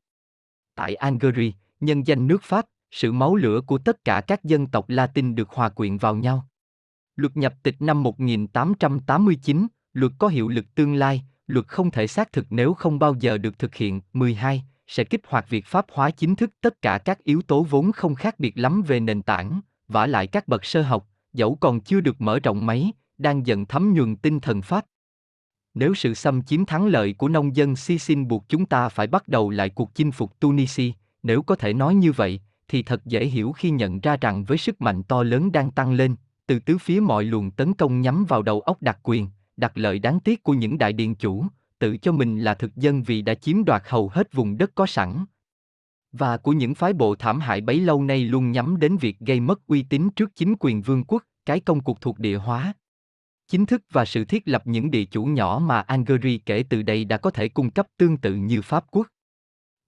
Tại 0.75 0.95
Algeria, 0.95 1.51
nhân 1.80 2.07
danh 2.07 2.27
nước 2.27 2.44
Pháp, 2.44 2.65
sự 2.92 3.12
máu 3.12 3.36
lửa 3.36 3.62
của 3.68 3.77
tất 3.77 4.06
cả 4.06 4.22
các 4.22 4.44
dân 4.44 4.68
tộc 4.68 4.89
Latin 4.89 5.36
được 5.36 5.50
hòa 5.50 5.69
quyện 5.69 5.98
vào 5.98 6.15
nhau. 6.15 6.48
Luật 7.15 7.38
nhập 7.38 7.54
tịch 7.63 7.75
năm 7.80 8.04
1889, 8.04 9.68
luật 9.94 10.12
có 10.19 10.27
hiệu 10.27 10.48
lực 10.48 10.75
tương 10.75 10.94
lai, 10.94 11.24
luật 11.50 11.68
không 11.68 11.92
thể 11.92 12.07
xác 12.07 12.31
thực 12.31 12.46
nếu 12.50 12.74
không 12.74 13.00
bao 13.00 13.16
giờ 13.19 13.38
được 13.38 13.60
thực 13.60 13.75
hiện. 13.75 14.01
12. 14.13 14.63
Sẽ 14.88 15.04
kích 15.04 15.22
hoạt 15.28 15.50
việc 15.50 15.66
pháp 15.66 15.86
hóa 15.92 16.12
chính 16.12 16.36
thức 16.36 16.50
tất 16.62 16.81
cả 16.81 16.98
các 16.98 17.24
yếu 17.24 17.42
tố 17.42 17.63
vốn 17.63 17.92
không 17.92 18.16
khác 18.16 18.40
biệt 18.40 18.57
lắm 18.57 18.84
về 18.88 19.00
nền 19.00 19.22
tảng, 19.22 19.62
vả 19.88 20.07
lại 20.07 20.28
các 20.28 20.48
bậc 20.48 20.66
sơ 20.66 20.81
học, 20.81 21.07
dẫu 21.34 21.56
còn 21.56 21.80
chưa 21.80 22.01
được 22.01 22.22
mở 22.22 22.40
rộng 22.40 22.66
mấy, 22.66 22.92
đang 23.18 23.48
dần 23.48 23.66
thấm 23.66 23.94
nhuần 23.94 24.16
tinh 24.16 24.40
thần 24.40 24.62
Pháp. 24.62 24.86
Nếu 25.74 25.94
sự 25.94 26.13
xâm 26.13 26.42
chiếm 26.42 26.66
thắng 26.66 26.88
lợi 26.88 27.13
của 27.13 27.28
nông 27.28 27.56
dân 27.56 27.75
Sicin 27.75 28.28
buộc 28.28 28.50
chúng 28.50 28.66
ta 28.66 28.90
phải 28.90 29.07
bắt 29.07 29.28
đầu 29.28 29.50
lại 29.50 29.69
cuộc 29.69 29.96
chinh 29.96 30.12
phục 30.12 30.40
Tunisia, 30.40 30.92
nếu 31.24 31.42
có 31.42 31.56
thể 31.56 31.74
nói 31.74 31.96
như 31.96 32.12
vậy, 32.12 32.42
thì 32.68 32.84
thật 32.84 33.06
dễ 33.06 33.25
hiểu 33.25 33.51
khi 33.51 33.69
nhận 33.69 34.00
ra 34.00 34.18
rằng 34.22 34.44
với 34.44 34.57
sức 34.57 34.81
mạnh 34.81 35.04
to 35.04 35.24
lớn 35.24 35.51
đang 35.51 35.72
tăng 35.72 35.94
lên, 35.94 36.16
từ 36.48 36.60
tứ 36.60 36.78
phía 36.78 37.00
mọi 37.00 37.24
luồng 37.24 37.51
tấn 37.51 37.74
công 37.74 38.01
nhắm 38.01 38.25
vào 38.25 38.42
đầu 38.42 38.62
óc 38.62 38.81
đặc 38.81 39.00
quyền, 39.04 39.28
đặc 39.59 39.71
lợi 39.75 40.00
đáng 40.00 40.19
tiếc 40.19 40.44
của 40.44 40.53
những 40.53 40.77
đại 40.77 40.94
điện 40.94 41.15
chủ, 41.15 41.45
tự 41.79 41.97
cho 41.97 42.11
mình 42.11 42.39
là 42.39 42.53
thực 42.53 42.75
dân 42.75 43.03
vì 43.03 43.21
đã 43.21 43.33
chiếm 43.33 43.65
đoạt 43.65 43.83
hầu 43.85 44.09
hết 44.09 44.33
vùng 44.33 44.57
đất 44.57 44.71
có 44.75 44.85
sẵn. 44.85 45.25
Và 46.11 46.38
của 46.38 46.51
những 46.51 46.75
phái 46.75 46.94
bộ 46.94 47.15
thảm 47.15 47.39
hại 47.39 47.61
bấy 47.61 47.79
lâu 47.79 48.03
nay 48.03 48.23
luôn 48.23 48.51
nhắm 48.51 48.79
đến 48.79 48.97
việc 48.97 49.19
gây 49.19 49.39
mất 49.39 49.67
uy 49.67 49.83
tín 49.83 50.09
trước 50.09 50.35
chính 50.35 50.56
quyền 50.59 50.81
vương 50.81 51.03
quốc, 51.03 51.23
cái 51.45 51.59
công 51.59 51.81
cuộc 51.81 52.01
thuộc 52.01 52.19
địa 52.19 52.38
hóa. 52.38 52.73
Chính 53.47 53.65
thức 53.65 53.83
và 53.91 54.06
sự 54.06 54.25
thiết 54.25 54.47
lập 54.47 54.67
những 54.67 54.91
địa 54.91 55.06
chủ 55.06 55.25
nhỏ 55.25 55.62
mà 55.63 55.79
Algeria 55.81 56.38
kể 56.38 56.63
từ 56.69 56.81
đây 56.81 57.05
đã 57.05 57.17
có 57.17 57.31
thể 57.31 57.50
cung 57.50 57.71
cấp 57.71 57.88
tương 57.97 58.17
tự 58.17 58.35
như 58.35 58.62
Pháp 58.62 58.85
quốc. 58.91 59.07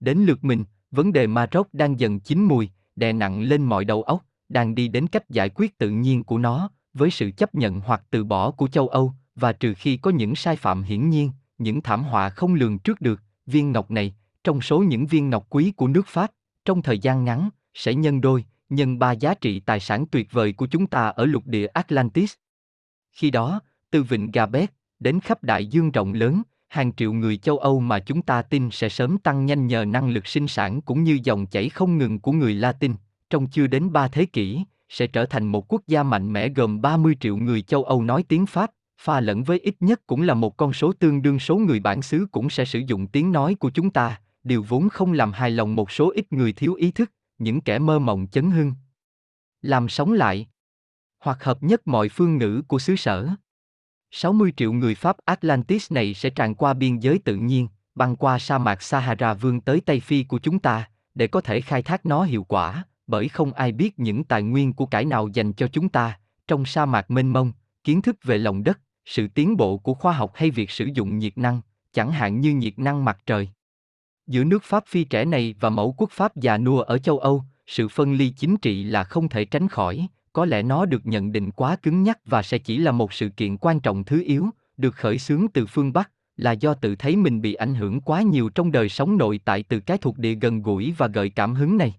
Đến 0.00 0.18
lượt 0.18 0.44
mình, 0.44 0.64
vấn 0.90 1.12
đề 1.12 1.26
Maroc 1.26 1.74
đang 1.74 2.00
dần 2.00 2.20
chín 2.20 2.44
mùi, 2.44 2.70
đè 2.96 3.12
nặng 3.12 3.42
lên 3.42 3.62
mọi 3.62 3.84
đầu 3.84 4.02
óc, 4.02 4.24
đang 4.48 4.74
đi 4.74 4.88
đến 4.88 5.06
cách 5.06 5.30
giải 5.30 5.48
quyết 5.48 5.78
tự 5.78 5.90
nhiên 5.90 6.24
của 6.24 6.38
nó, 6.38 6.70
với 6.94 7.10
sự 7.10 7.30
chấp 7.36 7.54
nhận 7.54 7.80
hoặc 7.80 8.02
từ 8.10 8.24
bỏ 8.24 8.50
của 8.50 8.68
châu 8.68 8.88
Âu, 8.88 9.12
và 9.36 9.52
trừ 9.52 9.74
khi 9.74 9.96
có 9.96 10.10
những 10.10 10.34
sai 10.34 10.56
phạm 10.56 10.82
hiển 10.82 11.10
nhiên, 11.10 11.30
những 11.58 11.80
thảm 11.80 12.04
họa 12.04 12.28
không 12.28 12.54
lường 12.54 12.78
trước 12.78 13.00
được, 13.00 13.20
viên 13.46 13.72
ngọc 13.72 13.90
này, 13.90 14.14
trong 14.44 14.60
số 14.60 14.78
những 14.78 15.06
viên 15.06 15.30
ngọc 15.30 15.46
quý 15.48 15.72
của 15.76 15.88
nước 15.88 16.06
Pháp, 16.06 16.30
trong 16.64 16.82
thời 16.82 16.98
gian 16.98 17.24
ngắn, 17.24 17.50
sẽ 17.74 17.94
nhân 17.94 18.20
đôi, 18.20 18.44
nhân 18.68 18.98
ba 18.98 19.12
giá 19.12 19.34
trị 19.34 19.60
tài 19.60 19.80
sản 19.80 20.06
tuyệt 20.06 20.32
vời 20.32 20.52
của 20.52 20.66
chúng 20.66 20.86
ta 20.86 21.08
ở 21.08 21.26
lục 21.26 21.46
địa 21.46 21.66
Atlantis. 21.66 22.34
Khi 23.12 23.30
đó, 23.30 23.60
từ 23.90 24.02
vịnh 24.02 24.30
Gabet 24.30 24.70
đến 25.00 25.20
khắp 25.20 25.44
đại 25.44 25.66
dương 25.66 25.90
rộng 25.90 26.12
lớn, 26.12 26.42
hàng 26.68 26.92
triệu 26.92 27.12
người 27.12 27.36
châu 27.36 27.58
Âu 27.58 27.80
mà 27.80 27.98
chúng 27.98 28.22
ta 28.22 28.42
tin 28.42 28.70
sẽ 28.70 28.88
sớm 28.88 29.18
tăng 29.18 29.46
nhanh 29.46 29.66
nhờ 29.66 29.84
năng 29.84 30.10
lực 30.10 30.26
sinh 30.26 30.48
sản 30.48 30.80
cũng 30.80 31.02
như 31.02 31.18
dòng 31.24 31.46
chảy 31.46 31.68
không 31.68 31.98
ngừng 31.98 32.18
của 32.18 32.32
người 32.32 32.54
Latin, 32.54 32.94
trong 33.30 33.46
chưa 33.46 33.66
đến 33.66 33.92
ba 33.92 34.08
thế 34.08 34.26
kỷ, 34.26 34.64
sẽ 34.88 35.06
trở 35.06 35.26
thành 35.26 35.46
một 35.46 35.72
quốc 35.72 35.82
gia 35.86 36.02
mạnh 36.02 36.32
mẽ 36.32 36.48
gồm 36.48 36.80
30 36.80 37.16
triệu 37.20 37.36
người 37.36 37.62
châu 37.62 37.84
Âu 37.84 38.02
nói 38.02 38.24
tiếng 38.28 38.46
Pháp, 38.46 38.70
pha 39.04 39.20
lẫn 39.20 39.42
với 39.42 39.58
ít 39.58 39.74
nhất 39.80 40.06
cũng 40.06 40.22
là 40.22 40.34
một 40.34 40.56
con 40.56 40.72
số 40.72 40.92
tương 40.92 41.22
đương 41.22 41.38
số 41.38 41.56
người 41.56 41.80
bản 41.80 42.02
xứ 42.02 42.26
cũng 42.32 42.50
sẽ 42.50 42.64
sử 42.64 42.78
dụng 42.78 43.06
tiếng 43.06 43.32
nói 43.32 43.54
của 43.54 43.70
chúng 43.70 43.90
ta, 43.90 44.20
điều 44.44 44.62
vốn 44.62 44.88
không 44.88 45.12
làm 45.12 45.32
hài 45.32 45.50
lòng 45.50 45.76
một 45.76 45.90
số 45.90 46.12
ít 46.14 46.32
người 46.32 46.52
thiếu 46.52 46.74
ý 46.74 46.90
thức, 46.90 47.12
những 47.38 47.60
kẻ 47.60 47.78
mơ 47.78 47.98
mộng 47.98 48.26
chấn 48.32 48.50
hưng. 48.50 48.72
Làm 49.62 49.88
sống 49.88 50.12
lại, 50.12 50.48
hoặc 51.18 51.44
hợp 51.44 51.62
nhất 51.62 51.86
mọi 51.86 52.08
phương 52.08 52.38
ngữ 52.38 52.62
của 52.68 52.78
xứ 52.78 52.96
sở. 52.96 53.28
60 54.10 54.52
triệu 54.56 54.72
người 54.72 54.94
Pháp 54.94 55.16
Atlantis 55.24 55.92
này 55.92 56.14
sẽ 56.14 56.30
tràn 56.30 56.54
qua 56.54 56.74
biên 56.74 56.98
giới 56.98 57.18
tự 57.18 57.36
nhiên, 57.36 57.68
băng 57.94 58.16
qua 58.16 58.38
sa 58.38 58.58
mạc 58.58 58.82
Sahara 58.82 59.34
vươn 59.34 59.60
tới 59.60 59.80
Tây 59.80 60.00
Phi 60.00 60.24
của 60.24 60.38
chúng 60.38 60.58
ta, 60.58 60.88
để 61.14 61.26
có 61.26 61.40
thể 61.40 61.60
khai 61.60 61.82
thác 61.82 62.06
nó 62.06 62.24
hiệu 62.24 62.44
quả, 62.44 62.84
bởi 63.06 63.28
không 63.28 63.52
ai 63.52 63.72
biết 63.72 63.98
những 63.98 64.24
tài 64.24 64.42
nguyên 64.42 64.72
của 64.72 64.86
cải 64.86 65.04
nào 65.04 65.28
dành 65.28 65.52
cho 65.52 65.68
chúng 65.68 65.88
ta, 65.88 66.18
trong 66.46 66.64
sa 66.64 66.86
mạc 66.86 67.10
mênh 67.10 67.32
mông, 67.32 67.52
kiến 67.84 68.02
thức 68.02 68.16
về 68.22 68.38
lòng 68.38 68.64
đất, 68.64 68.80
sự 69.04 69.28
tiến 69.34 69.56
bộ 69.56 69.76
của 69.76 69.94
khoa 69.94 70.12
học 70.12 70.32
hay 70.34 70.50
việc 70.50 70.70
sử 70.70 70.88
dụng 70.94 71.18
nhiệt 71.18 71.38
năng, 71.38 71.60
chẳng 71.92 72.12
hạn 72.12 72.40
như 72.40 72.54
nhiệt 72.54 72.78
năng 72.78 73.04
mặt 73.04 73.18
trời. 73.26 73.48
Giữa 74.26 74.44
nước 74.44 74.62
Pháp 74.64 74.84
phi 74.86 75.04
trẻ 75.04 75.24
này 75.24 75.54
và 75.60 75.70
mẫu 75.70 75.94
quốc 75.96 76.10
Pháp 76.10 76.36
già 76.36 76.58
nua 76.58 76.80
ở 76.80 76.98
châu 76.98 77.18
Âu, 77.18 77.44
sự 77.66 77.88
phân 77.88 78.14
ly 78.14 78.30
chính 78.36 78.56
trị 78.56 78.84
là 78.84 79.04
không 79.04 79.28
thể 79.28 79.44
tránh 79.44 79.68
khỏi, 79.68 80.06
có 80.32 80.44
lẽ 80.44 80.62
nó 80.62 80.86
được 80.86 81.06
nhận 81.06 81.32
định 81.32 81.50
quá 81.50 81.76
cứng 81.76 82.02
nhắc 82.02 82.18
và 82.26 82.42
sẽ 82.42 82.58
chỉ 82.58 82.78
là 82.78 82.92
một 82.92 83.12
sự 83.12 83.28
kiện 83.28 83.56
quan 83.56 83.80
trọng 83.80 84.04
thứ 84.04 84.22
yếu, 84.26 84.50
được 84.76 84.94
khởi 84.94 85.18
xướng 85.18 85.46
từ 85.54 85.66
phương 85.66 85.92
Bắc, 85.92 86.10
là 86.36 86.52
do 86.52 86.74
tự 86.74 86.96
thấy 86.96 87.16
mình 87.16 87.40
bị 87.40 87.54
ảnh 87.54 87.74
hưởng 87.74 88.00
quá 88.00 88.22
nhiều 88.22 88.48
trong 88.48 88.72
đời 88.72 88.88
sống 88.88 89.16
nội 89.16 89.40
tại 89.44 89.62
từ 89.62 89.80
cái 89.80 89.98
thuộc 89.98 90.18
địa 90.18 90.34
gần 90.34 90.62
gũi 90.62 90.94
và 90.96 91.06
gợi 91.06 91.30
cảm 91.30 91.54
hứng 91.54 91.76
này. 91.76 91.94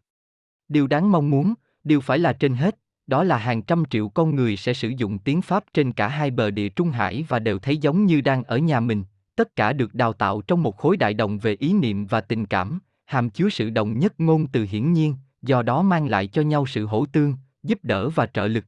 Điều 0.67 0.87
đáng 0.87 1.11
mong 1.11 1.29
muốn, 1.29 1.53
điều 1.83 2.01
phải 2.01 2.19
là 2.19 2.33
trên 2.33 2.53
hết, 2.53 2.77
đó 3.07 3.23
là 3.23 3.37
hàng 3.37 3.61
trăm 3.61 3.83
triệu 3.89 4.09
con 4.09 4.35
người 4.35 4.57
sẽ 4.57 4.73
sử 4.73 4.89
dụng 4.89 5.19
tiếng 5.19 5.41
Pháp 5.41 5.63
trên 5.73 5.91
cả 5.91 6.07
hai 6.07 6.31
bờ 6.31 6.51
địa 6.51 6.69
Trung 6.69 6.89
Hải 6.89 7.25
và 7.27 7.39
đều 7.39 7.59
thấy 7.59 7.77
giống 7.77 8.05
như 8.05 8.21
đang 8.21 8.43
ở 8.43 8.57
nhà 8.57 8.79
mình, 8.79 9.03
tất 9.35 9.55
cả 9.55 9.73
được 9.73 9.93
đào 9.93 10.13
tạo 10.13 10.41
trong 10.41 10.63
một 10.63 10.77
khối 10.77 10.97
đại 10.97 11.13
đồng 11.13 11.39
về 11.39 11.55
ý 11.59 11.73
niệm 11.73 12.05
và 12.05 12.21
tình 12.21 12.45
cảm, 12.45 12.79
hàm 13.05 13.29
chứa 13.29 13.49
sự 13.49 13.69
đồng 13.69 13.99
nhất 13.99 14.19
ngôn 14.19 14.47
từ 14.47 14.67
hiển 14.69 14.93
nhiên, 14.93 15.15
do 15.41 15.61
đó 15.61 15.81
mang 15.81 16.07
lại 16.07 16.27
cho 16.27 16.41
nhau 16.41 16.65
sự 16.65 16.85
hỗ 16.85 17.05
tương, 17.05 17.35
giúp 17.63 17.79
đỡ 17.83 18.09
và 18.09 18.25
trợ 18.25 18.47
lực. 18.47 18.65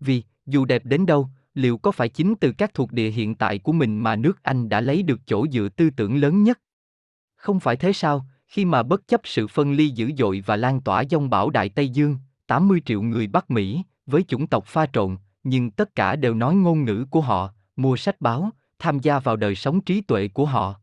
Vì, 0.00 0.22
dù 0.46 0.64
đẹp 0.64 0.84
đến 0.84 1.06
đâu, 1.06 1.28
liệu 1.54 1.78
có 1.78 1.92
phải 1.92 2.08
chính 2.08 2.34
từ 2.34 2.52
các 2.52 2.74
thuộc 2.74 2.92
địa 2.92 3.10
hiện 3.10 3.34
tại 3.34 3.58
của 3.58 3.72
mình 3.72 3.98
mà 3.98 4.16
nước 4.16 4.42
Anh 4.42 4.68
đã 4.68 4.80
lấy 4.80 5.02
được 5.02 5.20
chỗ 5.26 5.46
dựa 5.52 5.68
tư 5.68 5.90
tưởng 5.90 6.16
lớn 6.16 6.42
nhất? 6.42 6.60
Không 7.36 7.60
phải 7.60 7.76
thế 7.76 7.92
sao, 7.92 8.26
khi 8.46 8.64
mà 8.64 8.82
bất 8.82 9.08
chấp 9.08 9.20
sự 9.24 9.46
phân 9.46 9.72
ly 9.72 9.88
dữ 9.88 10.12
dội 10.18 10.42
và 10.46 10.56
lan 10.56 10.80
tỏa 10.80 11.04
dông 11.10 11.30
bão 11.30 11.50
Đại 11.50 11.68
Tây 11.68 11.88
Dương, 11.88 12.18
80 12.46 12.82
triệu 12.84 13.02
người 13.02 13.26
Bắc 13.26 13.50
Mỹ, 13.50 13.82
với 14.06 14.22
chủng 14.22 14.46
tộc 14.46 14.66
pha 14.66 14.86
trộn, 14.86 15.16
nhưng 15.44 15.70
tất 15.70 15.94
cả 15.94 16.16
đều 16.16 16.34
nói 16.34 16.54
ngôn 16.54 16.84
ngữ 16.84 17.06
của 17.10 17.20
họ, 17.20 17.52
mua 17.76 17.96
sách 17.96 18.20
báo, 18.20 18.50
tham 18.78 18.98
gia 18.98 19.18
vào 19.18 19.36
đời 19.36 19.54
sống 19.54 19.80
trí 19.80 20.00
tuệ 20.00 20.28
của 20.28 20.46
họ. 20.46 20.80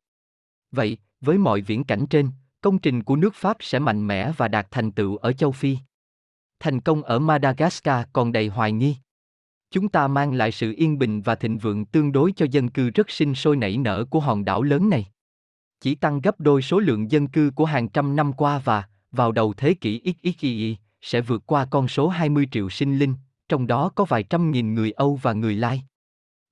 Vậy, 0.72 0.98
với 1.22 1.38
mọi 1.38 1.62
viễn 1.62 1.84
cảnh 1.84 2.06
trên, 2.10 2.30
công 2.62 2.80
trình 2.80 3.04
của 3.04 3.16
nước 3.16 3.36
Pháp 3.36 3.58
sẽ 3.60 3.80
mạnh 3.80 4.08
mẽ 4.08 4.32
và 4.38 4.48
đạt 4.48 4.68
thành 4.72 4.92
tựu 4.92 5.18
ở 5.18 5.34
châu 5.34 5.52
Phi. 5.52 5.78
Thành 6.60 6.80
công 6.80 7.04
ở 7.04 7.20
Madagascar 7.20 8.06
còn 8.14 8.32
đầy 8.32 8.48
hoài 8.48 8.72
nghi. 8.72 8.96
Chúng 9.72 9.90
ta 9.90 10.08
mang 10.08 10.34
lại 10.34 10.52
sự 10.52 10.74
yên 10.78 11.00
bình 11.00 11.22
và 11.22 11.36
thịnh 11.36 11.58
vượng 11.58 11.86
tương 11.86 12.12
đối 12.12 12.32
cho 12.36 12.46
dân 12.52 12.70
cư 12.70 12.90
rất 12.90 13.10
sinh 13.10 13.36
sôi 13.36 13.56
nảy 13.56 13.78
nở 13.78 14.06
của 14.10 14.20
hòn 14.20 14.46
đảo 14.46 14.64
lớn 14.64 14.90
này. 14.90 15.06
Chỉ 15.82 15.96
tăng 15.96 16.22
gấp 16.22 16.40
đôi 16.40 16.62
số 16.62 16.80
lượng 16.80 17.12
dân 17.12 17.28
cư 17.28 17.52
của 17.56 17.66
hàng 17.66 17.90
trăm 17.90 18.16
năm 18.16 18.34
qua 18.34 18.62
và, 18.66 18.84
vào 19.12 19.32
đầu 19.32 19.54
thế 19.54 19.74
kỷ 19.74 20.02
XXI, 20.24 20.76
sẽ 21.04 21.22
vượt 21.22 21.44
qua 21.46 21.66
con 21.66 21.88
số 21.88 22.08
20 22.08 22.48
triệu 22.52 22.70
sinh 22.70 23.00
linh, 23.00 23.16
trong 23.50 23.68
đó 23.68 23.90
có 23.96 24.06
vài 24.06 24.24
trăm 24.24 24.52
nghìn 24.52 24.74
người 24.74 24.92
Âu 24.92 25.20
và 25.22 25.34
người 25.34 25.56
Lai. 25.56 25.84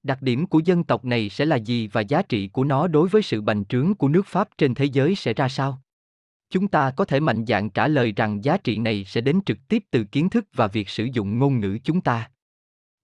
Đặc 0.03 0.21
điểm 0.21 0.47
của 0.47 0.59
dân 0.59 0.83
tộc 0.83 1.05
này 1.05 1.29
sẽ 1.29 1.45
là 1.45 1.55
gì 1.55 1.87
và 1.87 2.01
giá 2.01 2.21
trị 2.21 2.47
của 2.47 2.63
nó 2.63 2.87
đối 2.87 3.07
với 3.07 3.21
sự 3.21 3.41
bành 3.41 3.65
trướng 3.65 3.95
của 3.95 4.07
nước 4.07 4.27
Pháp 4.27 4.49
trên 4.57 4.73
thế 4.73 4.85
giới 4.85 5.15
sẽ 5.15 5.33
ra 5.33 5.49
sao? 5.49 5.81
Chúng 6.49 6.67
ta 6.67 6.91
có 6.91 7.05
thể 7.05 7.19
mạnh 7.19 7.45
dạn 7.47 7.69
trả 7.69 7.87
lời 7.87 8.13
rằng 8.15 8.43
giá 8.43 8.57
trị 8.57 8.77
này 8.77 9.05
sẽ 9.05 9.21
đến 9.21 9.39
trực 9.45 9.57
tiếp 9.67 9.83
từ 9.91 10.03
kiến 10.03 10.29
thức 10.29 10.45
và 10.53 10.67
việc 10.67 10.89
sử 10.89 11.07
dụng 11.13 11.39
ngôn 11.39 11.59
ngữ 11.59 11.77
chúng 11.83 12.01
ta. 12.01 12.29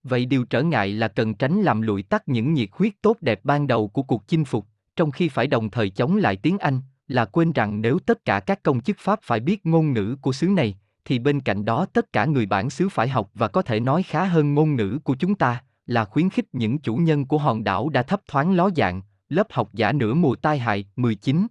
Vậy 0.04 0.26
điều 0.26 0.46
trở 0.46 0.64
ngại 0.64 0.94
là 0.94 1.08
cần 1.08 1.34
tránh 1.34 1.62
làm 1.62 1.82
lụi 1.82 2.04
tắt 2.04 2.24
những 2.28 2.54
nhiệt 2.54 2.70
huyết 2.72 2.94
tốt 3.02 3.18
đẹp 3.22 3.40
ban 3.44 3.68
đầu 3.68 3.88
của 3.88 4.04
cuộc 4.04 4.28
chinh 4.28 4.46
phục, 4.46 4.66
trong 4.96 5.12
khi 5.12 5.30
phải 5.30 5.48
đồng 5.48 5.70
thời 5.70 5.90
chống 5.90 6.18
lại 6.18 6.36
tiếng 6.36 6.58
Anh, 6.58 6.82
là 7.08 7.26
quên 7.26 7.52
rằng 7.52 7.82
nếu 7.82 8.00
tất 8.00 8.26
cả 8.26 8.40
các 8.40 8.64
công 8.64 8.82
chức 8.82 8.98
Pháp 9.00 9.20
phải 9.24 9.40
biết 9.40 9.66
ngôn 9.66 9.94
ngữ 9.94 10.16
của 10.22 10.32
xứ 10.32 10.48
này, 10.48 10.78
thì 11.08 11.20
bên 11.20 11.40
cạnh 11.40 11.66
đó 11.66 11.86
tất 11.94 12.14
cả 12.14 12.26
người 12.26 12.46
bản 12.46 12.70
xứ 12.70 12.90
phải 12.90 13.08
học 13.08 13.32
và 13.34 13.48
có 13.48 13.62
thể 13.62 13.80
nói 13.80 14.04
khá 14.04 14.26
hơn 14.26 14.54
ngôn 14.54 14.76
ngữ 14.76 15.00
của 15.04 15.16
chúng 15.16 15.36
ta, 15.36 15.64
là 15.86 16.06
khuyến 16.06 16.30
khích 16.30 16.46
những 16.54 16.80
chủ 16.80 16.96
nhân 16.96 17.26
của 17.26 17.38
hòn 17.38 17.64
đảo 17.64 17.90
đã 17.90 18.04
thấp 18.04 18.22
thoáng 18.28 18.56
ló 18.56 18.70
dạng, 18.76 19.02
lớp 19.30 19.48
học 19.50 19.70
giả 19.74 19.92
nửa 19.92 20.14
mùa 20.14 20.36
tai 20.36 20.60
hại 20.60 20.86
19. 20.96 21.48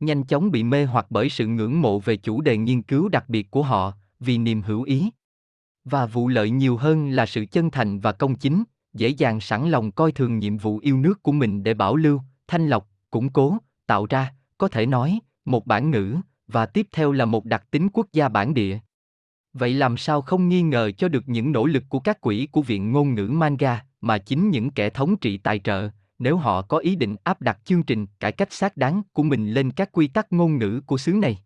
Nhanh 0.00 0.24
chóng 0.24 0.50
bị 0.50 0.64
mê 0.64 0.84
hoặc 0.84 1.06
bởi 1.10 1.28
sự 1.28 1.46
ngưỡng 1.46 1.80
mộ 1.80 1.98
về 1.98 2.16
chủ 2.16 2.40
đề 2.40 2.56
nghiên 2.56 2.82
cứu 2.82 3.08
đặc 3.08 3.28
biệt 3.28 3.50
của 3.50 3.62
họ, 3.62 3.92
vì 4.20 4.38
niềm 4.38 4.62
hữu 4.62 4.82
ý. 4.82 5.10
Và 5.84 6.06
vụ 6.06 6.28
lợi 6.28 6.50
nhiều 6.50 6.76
hơn 6.76 7.10
là 7.10 7.26
sự 7.26 7.46
chân 7.50 7.70
thành 7.70 8.00
và 8.00 8.12
công 8.12 8.34
chính, 8.34 8.64
dễ 8.94 9.08
dàng 9.08 9.40
sẵn 9.40 9.70
lòng 9.70 9.92
coi 9.92 10.12
thường 10.12 10.38
nhiệm 10.38 10.56
vụ 10.56 10.78
yêu 10.78 10.98
nước 10.98 11.22
của 11.22 11.32
mình 11.32 11.62
để 11.62 11.74
bảo 11.74 11.96
lưu, 11.96 12.20
thanh 12.48 12.68
lọc, 12.68 12.88
củng 13.10 13.28
cố, 13.28 13.56
tạo 13.86 14.06
ra, 14.10 14.34
có 14.58 14.68
thể 14.68 14.86
nói, 14.86 15.18
một 15.44 15.66
bản 15.66 15.90
ngữ, 15.90 16.16
và 16.52 16.66
tiếp 16.66 16.86
theo 16.92 17.12
là 17.12 17.24
một 17.24 17.44
đặc 17.44 17.70
tính 17.70 17.88
quốc 17.92 18.06
gia 18.12 18.28
bản 18.28 18.54
địa. 18.54 18.78
Vậy 19.52 19.74
làm 19.74 19.96
sao 19.96 20.22
không 20.22 20.48
nghi 20.48 20.62
ngờ 20.62 20.90
cho 20.98 21.08
được 21.08 21.28
những 21.28 21.52
nỗ 21.52 21.66
lực 21.66 21.84
của 21.88 22.00
các 22.00 22.20
quỹ 22.20 22.48
của 22.52 22.62
Viện 22.62 22.92
Ngôn 22.92 23.14
ngữ 23.14 23.28
Manga, 23.28 23.84
mà 24.00 24.18
chính 24.18 24.50
những 24.50 24.70
kẻ 24.70 24.90
thống 24.90 25.16
trị 25.16 25.38
tài 25.38 25.58
trợ, 25.58 25.88
nếu 26.18 26.36
họ 26.36 26.62
có 26.62 26.78
ý 26.78 26.96
định 26.96 27.16
áp 27.24 27.40
đặt 27.40 27.58
chương 27.64 27.82
trình 27.82 28.06
cải 28.20 28.32
cách 28.32 28.52
xác 28.52 28.76
đáng 28.76 29.02
của 29.12 29.22
mình 29.22 29.50
lên 29.50 29.70
các 29.70 29.92
quy 29.92 30.08
tắc 30.08 30.32
ngôn 30.32 30.58
ngữ 30.58 30.80
của 30.86 30.98
xứ 30.98 31.12
này. 31.12 31.38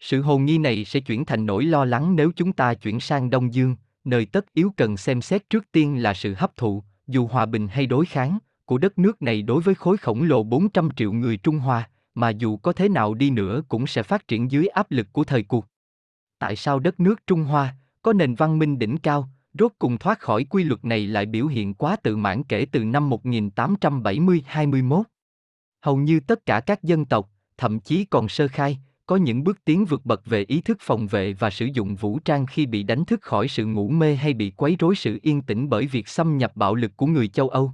Sự 0.00 0.22
hồ 0.22 0.38
nghi 0.38 0.58
này 0.58 0.84
sẽ 0.84 1.00
chuyển 1.00 1.24
thành 1.24 1.46
nỗi 1.46 1.64
lo 1.64 1.84
lắng 1.84 2.16
nếu 2.16 2.32
chúng 2.36 2.52
ta 2.52 2.74
chuyển 2.74 3.00
sang 3.00 3.30
Đông 3.30 3.54
Dương, 3.54 3.76
nơi 4.04 4.26
tất 4.26 4.54
yếu 4.54 4.72
cần 4.76 4.96
xem 4.96 5.22
xét 5.22 5.50
trước 5.50 5.72
tiên 5.72 6.02
là 6.02 6.14
sự 6.14 6.34
hấp 6.34 6.56
thụ, 6.56 6.82
dù 7.06 7.26
hòa 7.26 7.46
bình 7.46 7.68
hay 7.68 7.86
đối 7.86 8.06
kháng, 8.06 8.38
của 8.64 8.78
đất 8.78 8.98
nước 8.98 9.22
này 9.22 9.42
đối 9.42 9.62
với 9.62 9.74
khối 9.74 9.96
khổng 9.96 10.22
lồ 10.22 10.42
400 10.42 10.88
triệu 10.96 11.12
người 11.12 11.36
Trung 11.36 11.58
Hoa, 11.58 11.88
mà 12.14 12.30
dù 12.30 12.56
có 12.56 12.72
thế 12.72 12.88
nào 12.88 13.14
đi 13.14 13.30
nữa 13.30 13.62
cũng 13.68 13.86
sẽ 13.86 14.02
phát 14.02 14.28
triển 14.28 14.50
dưới 14.50 14.66
áp 14.66 14.90
lực 14.90 15.06
của 15.12 15.24
thời 15.24 15.42
cuộc. 15.42 15.66
Tại 16.38 16.56
sao 16.56 16.78
đất 16.78 17.00
nước 17.00 17.26
Trung 17.26 17.44
Hoa, 17.44 17.76
có 18.02 18.12
nền 18.12 18.34
văn 18.34 18.58
minh 18.58 18.78
đỉnh 18.78 18.96
cao, 18.98 19.28
rốt 19.58 19.72
cùng 19.78 19.98
thoát 19.98 20.20
khỏi 20.20 20.44
quy 20.44 20.64
luật 20.64 20.84
này 20.84 21.06
lại 21.06 21.26
biểu 21.26 21.46
hiện 21.46 21.74
quá 21.74 21.96
tự 21.96 22.16
mãn 22.16 22.44
kể 22.44 22.66
từ 22.72 22.84
năm 22.84 23.10
1870-21? 23.10 25.02
Hầu 25.80 25.96
như 25.96 26.20
tất 26.20 26.46
cả 26.46 26.60
các 26.60 26.82
dân 26.82 27.04
tộc, 27.04 27.30
thậm 27.56 27.80
chí 27.80 28.04
còn 28.04 28.28
sơ 28.28 28.48
khai, 28.48 28.78
có 29.06 29.16
những 29.16 29.44
bước 29.44 29.64
tiến 29.64 29.84
vượt 29.84 30.06
bậc 30.06 30.26
về 30.26 30.44
ý 30.48 30.60
thức 30.60 30.78
phòng 30.80 31.06
vệ 31.06 31.32
và 31.32 31.50
sử 31.50 31.66
dụng 31.66 31.94
vũ 31.94 32.18
trang 32.18 32.46
khi 32.46 32.66
bị 32.66 32.82
đánh 32.82 33.04
thức 33.04 33.22
khỏi 33.22 33.48
sự 33.48 33.66
ngủ 33.66 33.88
mê 33.88 34.14
hay 34.14 34.32
bị 34.32 34.50
quấy 34.50 34.76
rối 34.78 34.94
sự 34.96 35.18
yên 35.22 35.42
tĩnh 35.42 35.68
bởi 35.68 35.86
việc 35.86 36.08
xâm 36.08 36.38
nhập 36.38 36.52
bạo 36.54 36.74
lực 36.74 36.96
của 36.96 37.06
người 37.06 37.28
châu 37.28 37.48
Âu. 37.48 37.72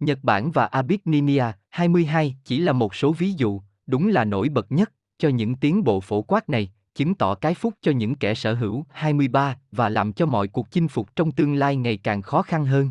Nhật 0.00 0.18
Bản 0.22 0.50
và 0.50 0.66
Abyssinia 0.66 1.44
22 1.78 2.36
chỉ 2.44 2.58
là 2.58 2.72
một 2.72 2.94
số 2.94 3.12
ví 3.12 3.32
dụ, 3.32 3.60
đúng 3.86 4.08
là 4.08 4.24
nổi 4.24 4.48
bật 4.48 4.72
nhất 4.72 4.92
cho 5.18 5.28
những 5.28 5.54
tiến 5.54 5.84
bộ 5.84 6.00
phổ 6.00 6.22
quát 6.22 6.48
này, 6.48 6.72
chứng 6.94 7.14
tỏ 7.14 7.34
cái 7.34 7.54
phúc 7.54 7.74
cho 7.82 7.92
những 7.92 8.14
kẻ 8.14 8.34
sở 8.34 8.54
hữu 8.54 8.84
23 8.90 9.56
và 9.72 9.88
làm 9.88 10.12
cho 10.12 10.26
mọi 10.26 10.48
cuộc 10.48 10.70
chinh 10.70 10.88
phục 10.88 11.16
trong 11.16 11.32
tương 11.32 11.54
lai 11.54 11.76
ngày 11.76 11.96
càng 11.96 12.22
khó 12.22 12.42
khăn 12.42 12.66
hơn. 12.66 12.90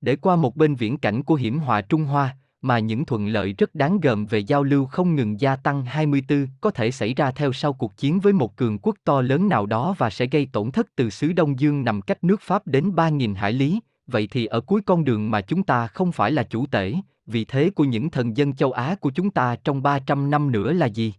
Để 0.00 0.16
qua 0.16 0.36
một 0.36 0.56
bên 0.56 0.74
viễn 0.74 0.96
cảnh 0.96 1.22
của 1.22 1.34
hiểm 1.34 1.58
họa 1.58 1.80
Trung 1.80 2.04
Hoa, 2.04 2.36
mà 2.62 2.78
những 2.78 3.04
thuận 3.04 3.26
lợi 3.26 3.54
rất 3.58 3.74
đáng 3.74 4.00
gờm 4.00 4.26
về 4.26 4.38
giao 4.38 4.62
lưu 4.62 4.86
không 4.86 5.16
ngừng 5.16 5.40
gia 5.40 5.56
tăng 5.56 5.84
24 5.84 6.46
có 6.60 6.70
thể 6.70 6.90
xảy 6.90 7.14
ra 7.14 7.30
theo 7.30 7.52
sau 7.52 7.72
cuộc 7.72 7.96
chiến 7.96 8.20
với 8.20 8.32
một 8.32 8.56
cường 8.56 8.78
quốc 8.78 8.96
to 9.04 9.22
lớn 9.22 9.48
nào 9.48 9.66
đó 9.66 9.94
và 9.98 10.10
sẽ 10.10 10.26
gây 10.26 10.48
tổn 10.52 10.70
thất 10.70 10.86
từ 10.96 11.10
xứ 11.10 11.32
Đông 11.32 11.60
Dương 11.60 11.84
nằm 11.84 12.02
cách 12.02 12.24
nước 12.24 12.40
Pháp 12.40 12.66
đến 12.66 12.90
3.000 12.90 13.34
hải 13.34 13.52
lý, 13.52 13.80
vậy 14.06 14.28
thì 14.30 14.46
ở 14.46 14.60
cuối 14.60 14.80
con 14.86 15.04
đường 15.04 15.30
mà 15.30 15.40
chúng 15.40 15.62
ta 15.62 15.86
không 15.86 16.12
phải 16.12 16.32
là 16.32 16.42
chủ 16.42 16.66
tể, 16.66 16.94
vị 17.26 17.44
thế 17.44 17.70
của 17.70 17.84
những 17.84 18.10
thần 18.10 18.36
dân 18.36 18.54
châu 18.54 18.72
Á 18.72 18.94
của 19.00 19.10
chúng 19.10 19.30
ta 19.30 19.56
trong 19.64 19.82
300 19.82 20.30
năm 20.30 20.52
nữa 20.52 20.72
là 20.72 20.86
gì? 20.86 21.14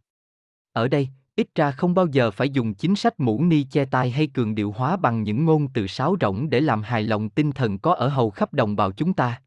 Ở 0.73 0.87
đây, 0.87 1.09
ít 1.35 1.47
ra 1.55 1.71
không 1.71 1.93
bao 1.93 2.07
giờ 2.07 2.31
phải 2.31 2.49
dùng 2.49 2.73
chính 2.73 2.95
sách 2.95 3.19
mũ 3.19 3.43
ni 3.43 3.63
che 3.63 3.85
tai 3.85 4.11
hay 4.11 4.27
cường 4.27 4.55
điệu 4.55 4.71
hóa 4.71 4.97
bằng 4.97 5.23
những 5.23 5.45
ngôn 5.45 5.67
từ 5.73 5.87
sáo 5.87 6.15
rỗng 6.21 6.49
để 6.49 6.61
làm 6.61 6.81
hài 6.81 7.03
lòng 7.03 7.29
tinh 7.29 7.51
thần 7.51 7.79
có 7.79 7.93
ở 7.93 8.07
hầu 8.07 8.29
khắp 8.29 8.53
đồng 8.53 8.75
bào 8.75 8.91
chúng 8.91 9.13
ta. 9.13 9.41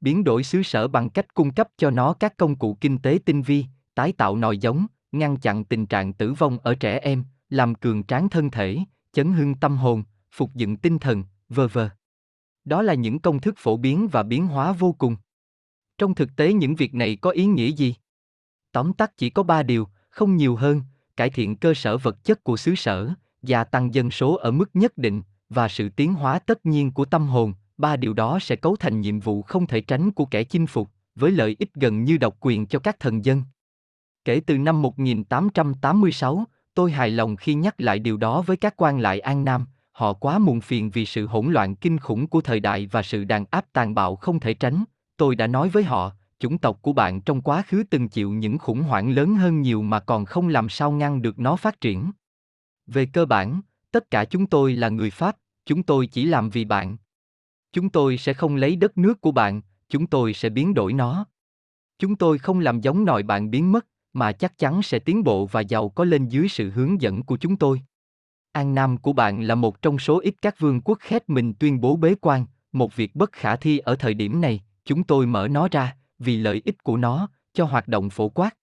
Biến 0.00 0.24
đổi 0.24 0.42
xứ 0.42 0.62
sở 0.62 0.88
bằng 0.88 1.10
cách 1.10 1.34
cung 1.34 1.50
cấp 1.54 1.68
cho 1.76 1.90
nó 1.90 2.12
các 2.12 2.36
công 2.36 2.56
cụ 2.56 2.76
kinh 2.80 2.98
tế 2.98 3.18
tinh 3.24 3.42
vi, 3.42 3.64
tái 3.94 4.12
tạo 4.12 4.36
nòi 4.36 4.58
giống, 4.58 4.86
ngăn 5.12 5.36
chặn 5.36 5.64
tình 5.64 5.86
trạng 5.86 6.12
tử 6.12 6.32
vong 6.32 6.58
ở 6.58 6.74
trẻ 6.74 6.98
em, 6.98 7.24
làm 7.48 7.74
cường 7.74 8.02
tráng 8.04 8.28
thân 8.28 8.50
thể, 8.50 8.78
chấn 9.12 9.32
hưng 9.32 9.54
tâm 9.54 9.76
hồn, 9.76 10.02
phục 10.32 10.54
dựng 10.54 10.76
tinh 10.76 10.98
thần, 10.98 11.24
vơ 11.48 11.68
vơ. 11.68 11.88
Đó 12.64 12.82
là 12.82 12.94
những 12.94 13.18
công 13.18 13.40
thức 13.40 13.54
phổ 13.58 13.76
biến 13.76 14.08
và 14.08 14.22
biến 14.22 14.46
hóa 14.46 14.72
vô 14.72 14.92
cùng. 14.92 15.16
Trong 16.00 16.14
thực 16.14 16.36
tế 16.36 16.52
những 16.52 16.74
việc 16.74 16.94
này 16.94 17.16
có 17.16 17.30
ý 17.30 17.46
nghĩa 17.46 17.68
gì? 17.68 17.94
Tóm 18.72 18.92
tắt 18.92 19.12
chỉ 19.16 19.30
có 19.30 19.42
ba 19.42 19.62
điều, 19.62 19.88
không 20.10 20.36
nhiều 20.36 20.56
hơn, 20.56 20.82
cải 21.16 21.30
thiện 21.30 21.56
cơ 21.56 21.74
sở 21.74 21.96
vật 21.96 22.24
chất 22.24 22.44
của 22.44 22.56
xứ 22.56 22.74
sở, 22.74 23.10
gia 23.42 23.64
tăng 23.64 23.94
dân 23.94 24.10
số 24.10 24.34
ở 24.34 24.50
mức 24.50 24.70
nhất 24.74 24.98
định, 24.98 25.22
và 25.48 25.68
sự 25.68 25.88
tiến 25.88 26.14
hóa 26.14 26.38
tất 26.38 26.66
nhiên 26.66 26.92
của 26.92 27.04
tâm 27.04 27.26
hồn, 27.26 27.52
ba 27.78 27.96
điều 27.96 28.12
đó 28.12 28.38
sẽ 28.42 28.56
cấu 28.56 28.76
thành 28.76 29.00
nhiệm 29.00 29.20
vụ 29.20 29.42
không 29.42 29.66
thể 29.66 29.80
tránh 29.80 30.10
của 30.10 30.24
kẻ 30.24 30.44
chinh 30.44 30.66
phục, 30.66 30.88
với 31.14 31.30
lợi 31.30 31.56
ích 31.58 31.74
gần 31.74 32.04
như 32.04 32.16
độc 32.16 32.36
quyền 32.40 32.66
cho 32.66 32.78
các 32.78 33.00
thần 33.00 33.24
dân. 33.24 33.42
Kể 34.24 34.40
từ 34.46 34.58
năm 34.58 34.82
1886, 34.82 36.44
tôi 36.74 36.92
hài 36.92 37.10
lòng 37.10 37.36
khi 37.36 37.54
nhắc 37.54 37.80
lại 37.80 37.98
điều 37.98 38.16
đó 38.16 38.42
với 38.42 38.56
các 38.56 38.74
quan 38.76 39.00
lại 39.00 39.20
An 39.20 39.44
Nam, 39.44 39.66
họ 39.92 40.12
quá 40.12 40.38
muộn 40.38 40.60
phiền 40.60 40.90
vì 40.90 41.06
sự 41.06 41.26
hỗn 41.26 41.52
loạn 41.52 41.74
kinh 41.74 41.98
khủng 41.98 42.26
của 42.26 42.40
thời 42.40 42.60
đại 42.60 42.86
và 42.86 43.02
sự 43.02 43.24
đàn 43.24 43.44
áp 43.50 43.64
tàn 43.72 43.94
bạo 43.94 44.16
không 44.16 44.40
thể 44.40 44.54
tránh. 44.54 44.84
Tôi 45.20 45.34
đã 45.36 45.46
nói 45.46 45.68
với 45.68 45.84
họ, 45.84 46.12
chủng 46.38 46.58
tộc 46.58 46.82
của 46.82 46.92
bạn 46.92 47.20
trong 47.20 47.42
quá 47.42 47.62
khứ 47.66 47.82
từng 47.90 48.08
chịu 48.08 48.30
những 48.30 48.58
khủng 48.58 48.82
hoảng 48.82 49.10
lớn 49.10 49.34
hơn 49.34 49.60
nhiều 49.60 49.82
mà 49.82 50.00
còn 50.00 50.24
không 50.24 50.48
làm 50.48 50.68
sao 50.68 50.90
ngăn 50.90 51.22
được 51.22 51.38
nó 51.38 51.56
phát 51.56 51.80
triển. 51.80 52.10
Về 52.86 53.06
cơ 53.06 53.26
bản, 53.26 53.60
tất 53.90 54.10
cả 54.10 54.24
chúng 54.24 54.46
tôi 54.46 54.76
là 54.76 54.88
người 54.88 55.10
Pháp, 55.10 55.36
chúng 55.66 55.82
tôi 55.82 56.06
chỉ 56.06 56.24
làm 56.24 56.50
vì 56.50 56.64
bạn. 56.64 56.96
Chúng 57.72 57.90
tôi 57.90 58.18
sẽ 58.18 58.32
không 58.32 58.56
lấy 58.56 58.76
đất 58.76 58.98
nước 58.98 59.20
của 59.20 59.32
bạn, 59.32 59.62
chúng 59.88 60.06
tôi 60.06 60.34
sẽ 60.34 60.48
biến 60.48 60.74
đổi 60.74 60.92
nó. 60.92 61.26
Chúng 61.98 62.16
tôi 62.16 62.38
không 62.38 62.60
làm 62.60 62.80
giống 62.80 63.04
nòi 63.04 63.22
bạn 63.22 63.50
biến 63.50 63.72
mất, 63.72 63.86
mà 64.12 64.32
chắc 64.32 64.58
chắn 64.58 64.82
sẽ 64.82 64.98
tiến 64.98 65.24
bộ 65.24 65.46
và 65.46 65.60
giàu 65.60 65.88
có 65.88 66.04
lên 66.04 66.28
dưới 66.28 66.48
sự 66.48 66.70
hướng 66.70 67.00
dẫn 67.00 67.22
của 67.22 67.36
chúng 67.36 67.56
tôi. 67.56 67.82
An 68.52 68.74
Nam 68.74 68.96
của 68.96 69.12
bạn 69.12 69.42
là 69.42 69.54
một 69.54 69.82
trong 69.82 69.98
số 69.98 70.20
ít 70.20 70.34
các 70.42 70.58
vương 70.58 70.80
quốc 70.80 70.98
khét 71.00 71.28
mình 71.28 71.54
tuyên 71.54 71.80
bố 71.80 71.96
bế 71.96 72.14
quan, 72.20 72.46
một 72.72 72.96
việc 72.96 73.16
bất 73.16 73.32
khả 73.32 73.56
thi 73.56 73.78
ở 73.78 73.96
thời 73.96 74.14
điểm 74.14 74.40
này, 74.40 74.60
chúng 74.90 75.04
tôi 75.04 75.26
mở 75.26 75.48
nó 75.50 75.68
ra, 75.70 75.96
vì 76.18 76.36
lợi 76.36 76.62
ích 76.64 76.84
của 76.84 76.96
nó, 76.96 77.28
cho 77.52 77.64
hoạt 77.64 77.88
động 77.88 78.10
phổ 78.10 78.28
quát. 78.28 78.56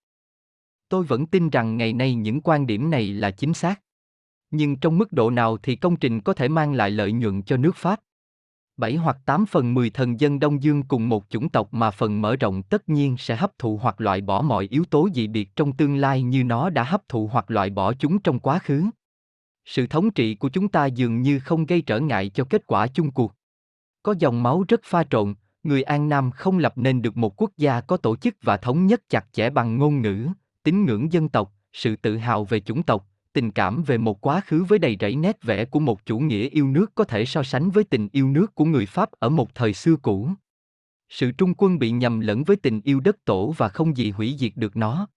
Tôi 0.90 1.04
vẫn 1.04 1.26
tin 1.26 1.50
rằng 1.50 1.78
ngày 1.78 1.94
nay 1.94 2.16
những 2.16 2.42
quan 2.42 2.68
điểm 2.68 2.90
này 2.90 3.08
là 3.08 3.32
chính 3.32 3.54
xác. 3.54 3.82
Nhưng 4.52 4.76
trong 4.76 4.98
mức 4.98 5.14
độ 5.14 5.30
nào 5.30 5.58
thì 5.58 5.76
công 5.76 5.96
trình 5.96 6.22
có 6.22 6.34
thể 6.34 6.48
mang 6.48 6.74
lại 6.74 6.92
lợi 6.92 7.12
nhuận 7.12 7.44
cho 7.44 7.58
nước 7.58 7.76
Pháp? 7.76 8.00
7 8.78 8.96
hoặc 8.96 9.18
8 9.26 9.46
phần 9.46 9.74
10 9.74 9.90
thần 9.90 10.20
dân 10.20 10.40
Đông 10.40 10.64
Dương 10.64 10.84
cùng 10.84 11.10
một 11.10 11.26
chủng 11.30 11.50
tộc 11.50 11.74
mà 11.74 11.92
phần 11.92 12.22
mở 12.22 12.36
rộng 12.36 12.64
tất 12.64 12.90
nhiên 12.90 13.16
sẽ 13.18 13.36
hấp 13.36 13.60
thụ 13.60 13.78
hoặc 13.78 14.02
loại 14.02 14.22
bỏ 14.22 14.42
mọi 14.42 14.68
yếu 14.72 14.86
tố 14.86 15.10
dị 15.14 15.28
biệt 15.28 15.56
trong 15.56 15.74
tương 15.74 15.96
lai 15.96 16.22
như 16.22 16.44
nó 16.44 16.70
đã 16.70 16.84
hấp 16.84 17.10
thụ 17.10 17.28
hoặc 17.28 17.52
loại 17.52 17.70
bỏ 17.70 17.94
chúng 17.94 18.20
trong 18.20 18.40
quá 18.40 18.60
khứ. 18.60 18.84
Sự 19.66 19.88
thống 19.88 20.12
trị 20.12 20.36
của 20.36 20.50
chúng 20.50 20.68
ta 20.68 20.86
dường 20.86 21.22
như 21.22 21.40
không 21.40 21.66
gây 21.66 21.82
trở 21.82 22.00
ngại 22.00 22.30
cho 22.30 22.44
kết 22.44 22.68
quả 22.68 22.88
chung 22.88 23.12
cuộc. 23.12 23.34
Có 24.04 24.16
dòng 24.20 24.44
máu 24.44 24.64
rất 24.68 24.82
pha 24.84 25.04
trộn, 25.04 25.36
người 25.68 25.84
An 25.84 26.10
Nam 26.10 26.32
không 26.32 26.58
lập 26.58 26.74
nên 26.76 27.02
được 27.02 27.18
một 27.18 27.42
quốc 27.42 27.52
gia 27.58 27.82
có 27.82 27.98
tổ 27.98 28.16
chức 28.16 28.36
và 28.42 28.58
thống 28.58 28.88
nhất 28.88 29.02
chặt 29.10 29.26
chẽ 29.32 29.50
bằng 29.50 29.78
ngôn 29.78 30.02
ngữ, 30.02 30.28
tín 30.64 30.86
ngưỡng 30.86 31.12
dân 31.12 31.30
tộc, 31.30 31.54
sự 31.74 31.96
tự 31.96 32.18
hào 32.18 32.46
về 32.46 32.60
chủng 32.60 32.84
tộc, 32.84 33.08
tình 33.34 33.52
cảm 33.52 33.84
về 33.84 33.98
một 33.98 34.22
quá 34.22 34.42
khứ 34.46 34.64
với 34.64 34.80
đầy 34.80 34.98
rẫy 35.00 35.16
nét 35.16 35.44
vẽ 35.44 35.66
của 35.66 35.80
một 35.80 36.06
chủ 36.06 36.20
nghĩa 36.20 36.50
yêu 36.50 36.68
nước 36.68 36.96
có 36.96 37.04
thể 37.04 37.26
so 37.26 37.44
sánh 37.44 37.70
với 37.70 37.84
tình 37.84 38.10
yêu 38.12 38.30
nước 38.30 38.56
của 38.56 38.66
người 38.66 38.86
Pháp 38.86 39.10
ở 39.20 39.30
một 39.30 39.56
thời 39.56 39.74
xưa 39.74 39.96
cũ. 39.96 40.30
Sự 41.10 41.32
trung 41.32 41.54
quân 41.58 41.80
bị 41.80 41.92
nhầm 41.92 42.20
lẫn 42.20 42.44
với 42.44 42.58
tình 42.58 42.82
yêu 42.82 43.00
đất 43.00 43.26
tổ 43.26 43.54
và 43.58 43.70
không 43.70 43.98
gì 43.98 44.12
hủy 44.12 44.36
diệt 44.40 44.52
được 44.56 44.78
nó. 44.78 45.08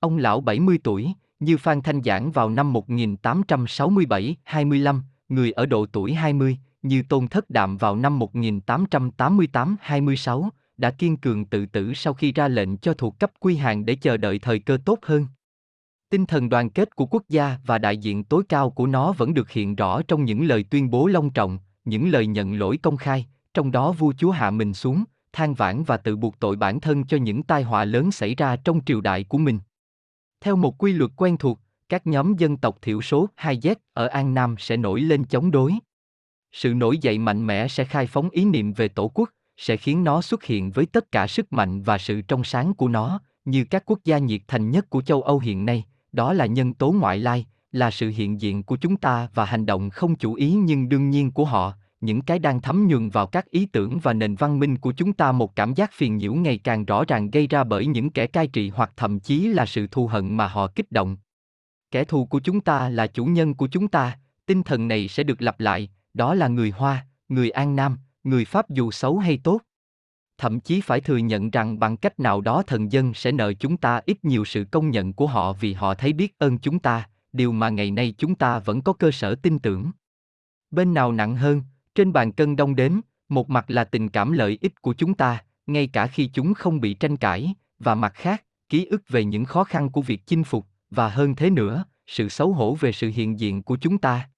Ông 0.00 0.18
lão 0.18 0.40
70 0.40 0.78
tuổi, 0.84 1.12
như 1.40 1.56
Phan 1.56 1.82
Thanh 1.82 2.02
Giảng 2.02 2.32
vào 2.32 2.50
năm 2.50 2.72
1867-25, 2.72 5.00
người 5.28 5.52
ở 5.52 5.66
độ 5.66 5.86
tuổi 5.86 6.14
20, 6.14 6.58
như 6.82 7.02
Tôn 7.08 7.28
Thất 7.28 7.50
Đạm 7.50 7.76
vào 7.76 7.96
năm 7.96 8.18
1888-26, 8.18 10.48
đã 10.76 10.90
kiên 10.90 11.16
cường 11.16 11.44
tự 11.44 11.66
tử 11.66 11.94
sau 11.94 12.14
khi 12.14 12.32
ra 12.32 12.48
lệnh 12.48 12.76
cho 12.76 12.94
thuộc 12.94 13.18
cấp 13.18 13.30
quy 13.40 13.56
hàng 13.56 13.86
để 13.86 13.94
chờ 13.94 14.16
đợi 14.16 14.38
thời 14.38 14.58
cơ 14.58 14.78
tốt 14.84 14.98
hơn. 15.02 15.26
Tinh 16.10 16.26
thần 16.26 16.48
đoàn 16.48 16.70
kết 16.70 16.96
của 16.96 17.06
quốc 17.06 17.22
gia 17.28 17.58
và 17.66 17.78
đại 17.78 17.96
diện 17.96 18.24
tối 18.24 18.42
cao 18.48 18.70
của 18.70 18.86
nó 18.86 19.12
vẫn 19.12 19.34
được 19.34 19.50
hiện 19.50 19.76
rõ 19.76 20.02
trong 20.02 20.24
những 20.24 20.46
lời 20.46 20.64
tuyên 20.70 20.90
bố 20.90 21.06
long 21.06 21.30
trọng, 21.30 21.58
những 21.84 22.10
lời 22.10 22.26
nhận 22.26 22.58
lỗi 22.58 22.78
công 22.82 22.96
khai, 22.96 23.26
trong 23.54 23.72
đó 23.72 23.92
vua 23.92 24.12
chúa 24.18 24.30
hạ 24.30 24.50
mình 24.50 24.74
xuống, 24.74 25.04
than 25.32 25.54
vãn 25.54 25.84
và 25.84 25.96
tự 25.96 26.16
buộc 26.16 26.40
tội 26.40 26.56
bản 26.56 26.80
thân 26.80 27.04
cho 27.04 27.16
những 27.16 27.42
tai 27.42 27.62
họa 27.62 27.84
lớn 27.84 28.10
xảy 28.10 28.34
ra 28.34 28.56
trong 28.56 28.80
triều 28.86 29.00
đại 29.00 29.24
của 29.24 29.38
mình. 29.38 29.58
Theo 30.40 30.56
một 30.56 30.78
quy 30.78 30.92
luật 30.92 31.10
quen 31.16 31.36
thuộc, 31.36 31.60
các 31.88 32.06
nhóm 32.06 32.36
dân 32.36 32.56
tộc 32.56 32.78
thiểu 32.82 33.02
số 33.02 33.28
2Z 33.36 33.74
ở 33.92 34.06
An 34.06 34.34
Nam 34.34 34.54
sẽ 34.58 34.76
nổi 34.76 35.00
lên 35.00 35.24
chống 35.24 35.50
đối. 35.50 35.74
Sự 36.52 36.74
nổi 36.74 36.98
dậy 36.98 37.18
mạnh 37.18 37.46
mẽ 37.46 37.68
sẽ 37.68 37.84
khai 37.84 38.06
phóng 38.06 38.30
ý 38.30 38.44
niệm 38.44 38.72
về 38.72 38.88
tổ 38.88 39.08
quốc, 39.14 39.30
sẽ 39.56 39.76
khiến 39.76 40.04
nó 40.04 40.22
xuất 40.22 40.44
hiện 40.44 40.70
với 40.70 40.86
tất 40.86 41.12
cả 41.12 41.26
sức 41.26 41.52
mạnh 41.52 41.82
và 41.82 41.98
sự 41.98 42.20
trong 42.20 42.44
sáng 42.44 42.74
của 42.74 42.88
nó, 42.88 43.20
như 43.44 43.64
các 43.64 43.82
quốc 43.86 43.98
gia 44.04 44.18
nhiệt 44.18 44.40
thành 44.48 44.70
nhất 44.70 44.90
của 44.90 45.02
châu 45.02 45.22
Âu 45.22 45.38
hiện 45.38 45.66
nay, 45.66 45.84
đó 46.12 46.32
là 46.32 46.46
nhân 46.46 46.74
tố 46.74 46.92
ngoại 46.92 47.18
lai, 47.18 47.46
là 47.72 47.90
sự 47.90 48.12
hiện 48.16 48.40
diện 48.40 48.62
của 48.62 48.76
chúng 48.76 48.96
ta 48.96 49.28
và 49.34 49.44
hành 49.44 49.66
động 49.66 49.90
không 49.90 50.16
chủ 50.16 50.34
ý 50.34 50.52
nhưng 50.52 50.88
đương 50.88 51.10
nhiên 51.10 51.30
của 51.30 51.44
họ, 51.44 51.72
những 52.00 52.22
cái 52.22 52.38
đang 52.38 52.60
thấm 52.60 52.88
nhuần 52.88 53.10
vào 53.10 53.26
các 53.26 53.50
ý 53.50 53.66
tưởng 53.66 53.98
và 54.02 54.12
nền 54.12 54.34
văn 54.34 54.58
minh 54.58 54.78
của 54.78 54.92
chúng 54.92 55.12
ta 55.12 55.32
một 55.32 55.56
cảm 55.56 55.74
giác 55.74 55.92
phiền 55.92 56.16
nhiễu 56.16 56.34
ngày 56.34 56.58
càng 56.58 56.84
rõ 56.84 57.04
ràng 57.08 57.30
gây 57.30 57.46
ra 57.46 57.64
bởi 57.64 57.86
những 57.86 58.10
kẻ 58.10 58.26
cai 58.26 58.46
trị 58.46 58.68
hoặc 58.68 58.92
thậm 58.96 59.20
chí 59.20 59.48
là 59.48 59.66
sự 59.66 59.86
thù 59.86 60.06
hận 60.06 60.36
mà 60.36 60.48
họ 60.48 60.66
kích 60.66 60.92
động. 60.92 61.16
Kẻ 61.90 62.04
thù 62.04 62.26
của 62.26 62.40
chúng 62.40 62.60
ta 62.60 62.88
là 62.88 63.06
chủ 63.06 63.24
nhân 63.24 63.54
của 63.54 63.66
chúng 63.66 63.88
ta, 63.88 64.18
tinh 64.46 64.62
thần 64.62 64.88
này 64.88 65.08
sẽ 65.08 65.22
được 65.22 65.42
lặp 65.42 65.60
lại, 65.60 65.90
đó 66.16 66.34
là 66.34 66.48
người 66.48 66.70
Hoa, 66.70 67.06
người 67.28 67.50
An 67.50 67.76
Nam, 67.76 67.98
người 68.24 68.44
Pháp 68.44 68.70
dù 68.70 68.90
xấu 68.90 69.18
hay 69.18 69.40
tốt. 69.44 69.60
Thậm 70.38 70.60
chí 70.60 70.80
phải 70.80 71.00
thừa 71.00 71.16
nhận 71.16 71.50
rằng 71.50 71.78
bằng 71.78 71.96
cách 71.96 72.20
nào 72.20 72.40
đó 72.40 72.62
thần 72.62 72.92
dân 72.92 73.14
sẽ 73.14 73.32
nợ 73.32 73.52
chúng 73.52 73.76
ta 73.76 74.00
ít 74.06 74.24
nhiều 74.24 74.44
sự 74.44 74.64
công 74.70 74.90
nhận 74.90 75.12
của 75.12 75.26
họ 75.26 75.52
vì 75.52 75.72
họ 75.72 75.94
thấy 75.94 76.12
biết 76.12 76.38
ơn 76.38 76.58
chúng 76.58 76.78
ta, 76.78 77.08
điều 77.32 77.52
mà 77.52 77.68
ngày 77.68 77.90
nay 77.90 78.14
chúng 78.18 78.34
ta 78.34 78.58
vẫn 78.58 78.82
có 78.82 78.92
cơ 78.92 79.10
sở 79.10 79.34
tin 79.34 79.58
tưởng. 79.58 79.90
Bên 80.70 80.94
nào 80.94 81.12
nặng 81.12 81.36
hơn, 81.36 81.62
trên 81.94 82.12
bàn 82.12 82.32
cân 82.32 82.56
đông 82.56 82.76
đếm, 82.76 82.92
một 83.28 83.50
mặt 83.50 83.64
là 83.68 83.84
tình 83.84 84.08
cảm 84.08 84.32
lợi 84.32 84.58
ích 84.60 84.82
của 84.82 84.94
chúng 84.94 85.14
ta, 85.14 85.44
ngay 85.66 85.86
cả 85.86 86.06
khi 86.06 86.30
chúng 86.34 86.54
không 86.54 86.80
bị 86.80 86.94
tranh 86.94 87.16
cãi, 87.16 87.54
và 87.78 87.94
mặt 87.94 88.12
khác, 88.14 88.44
ký 88.68 88.84
ức 88.84 89.02
về 89.08 89.24
những 89.24 89.44
khó 89.44 89.64
khăn 89.64 89.90
của 89.90 90.02
việc 90.02 90.26
chinh 90.26 90.44
phục, 90.44 90.66
và 90.90 91.08
hơn 91.08 91.34
thế 91.34 91.50
nữa, 91.50 91.84
sự 92.06 92.28
xấu 92.28 92.52
hổ 92.52 92.74
về 92.74 92.92
sự 92.92 93.10
hiện 93.14 93.38
diện 93.38 93.62
của 93.62 93.76
chúng 93.76 93.98
ta. 93.98 94.28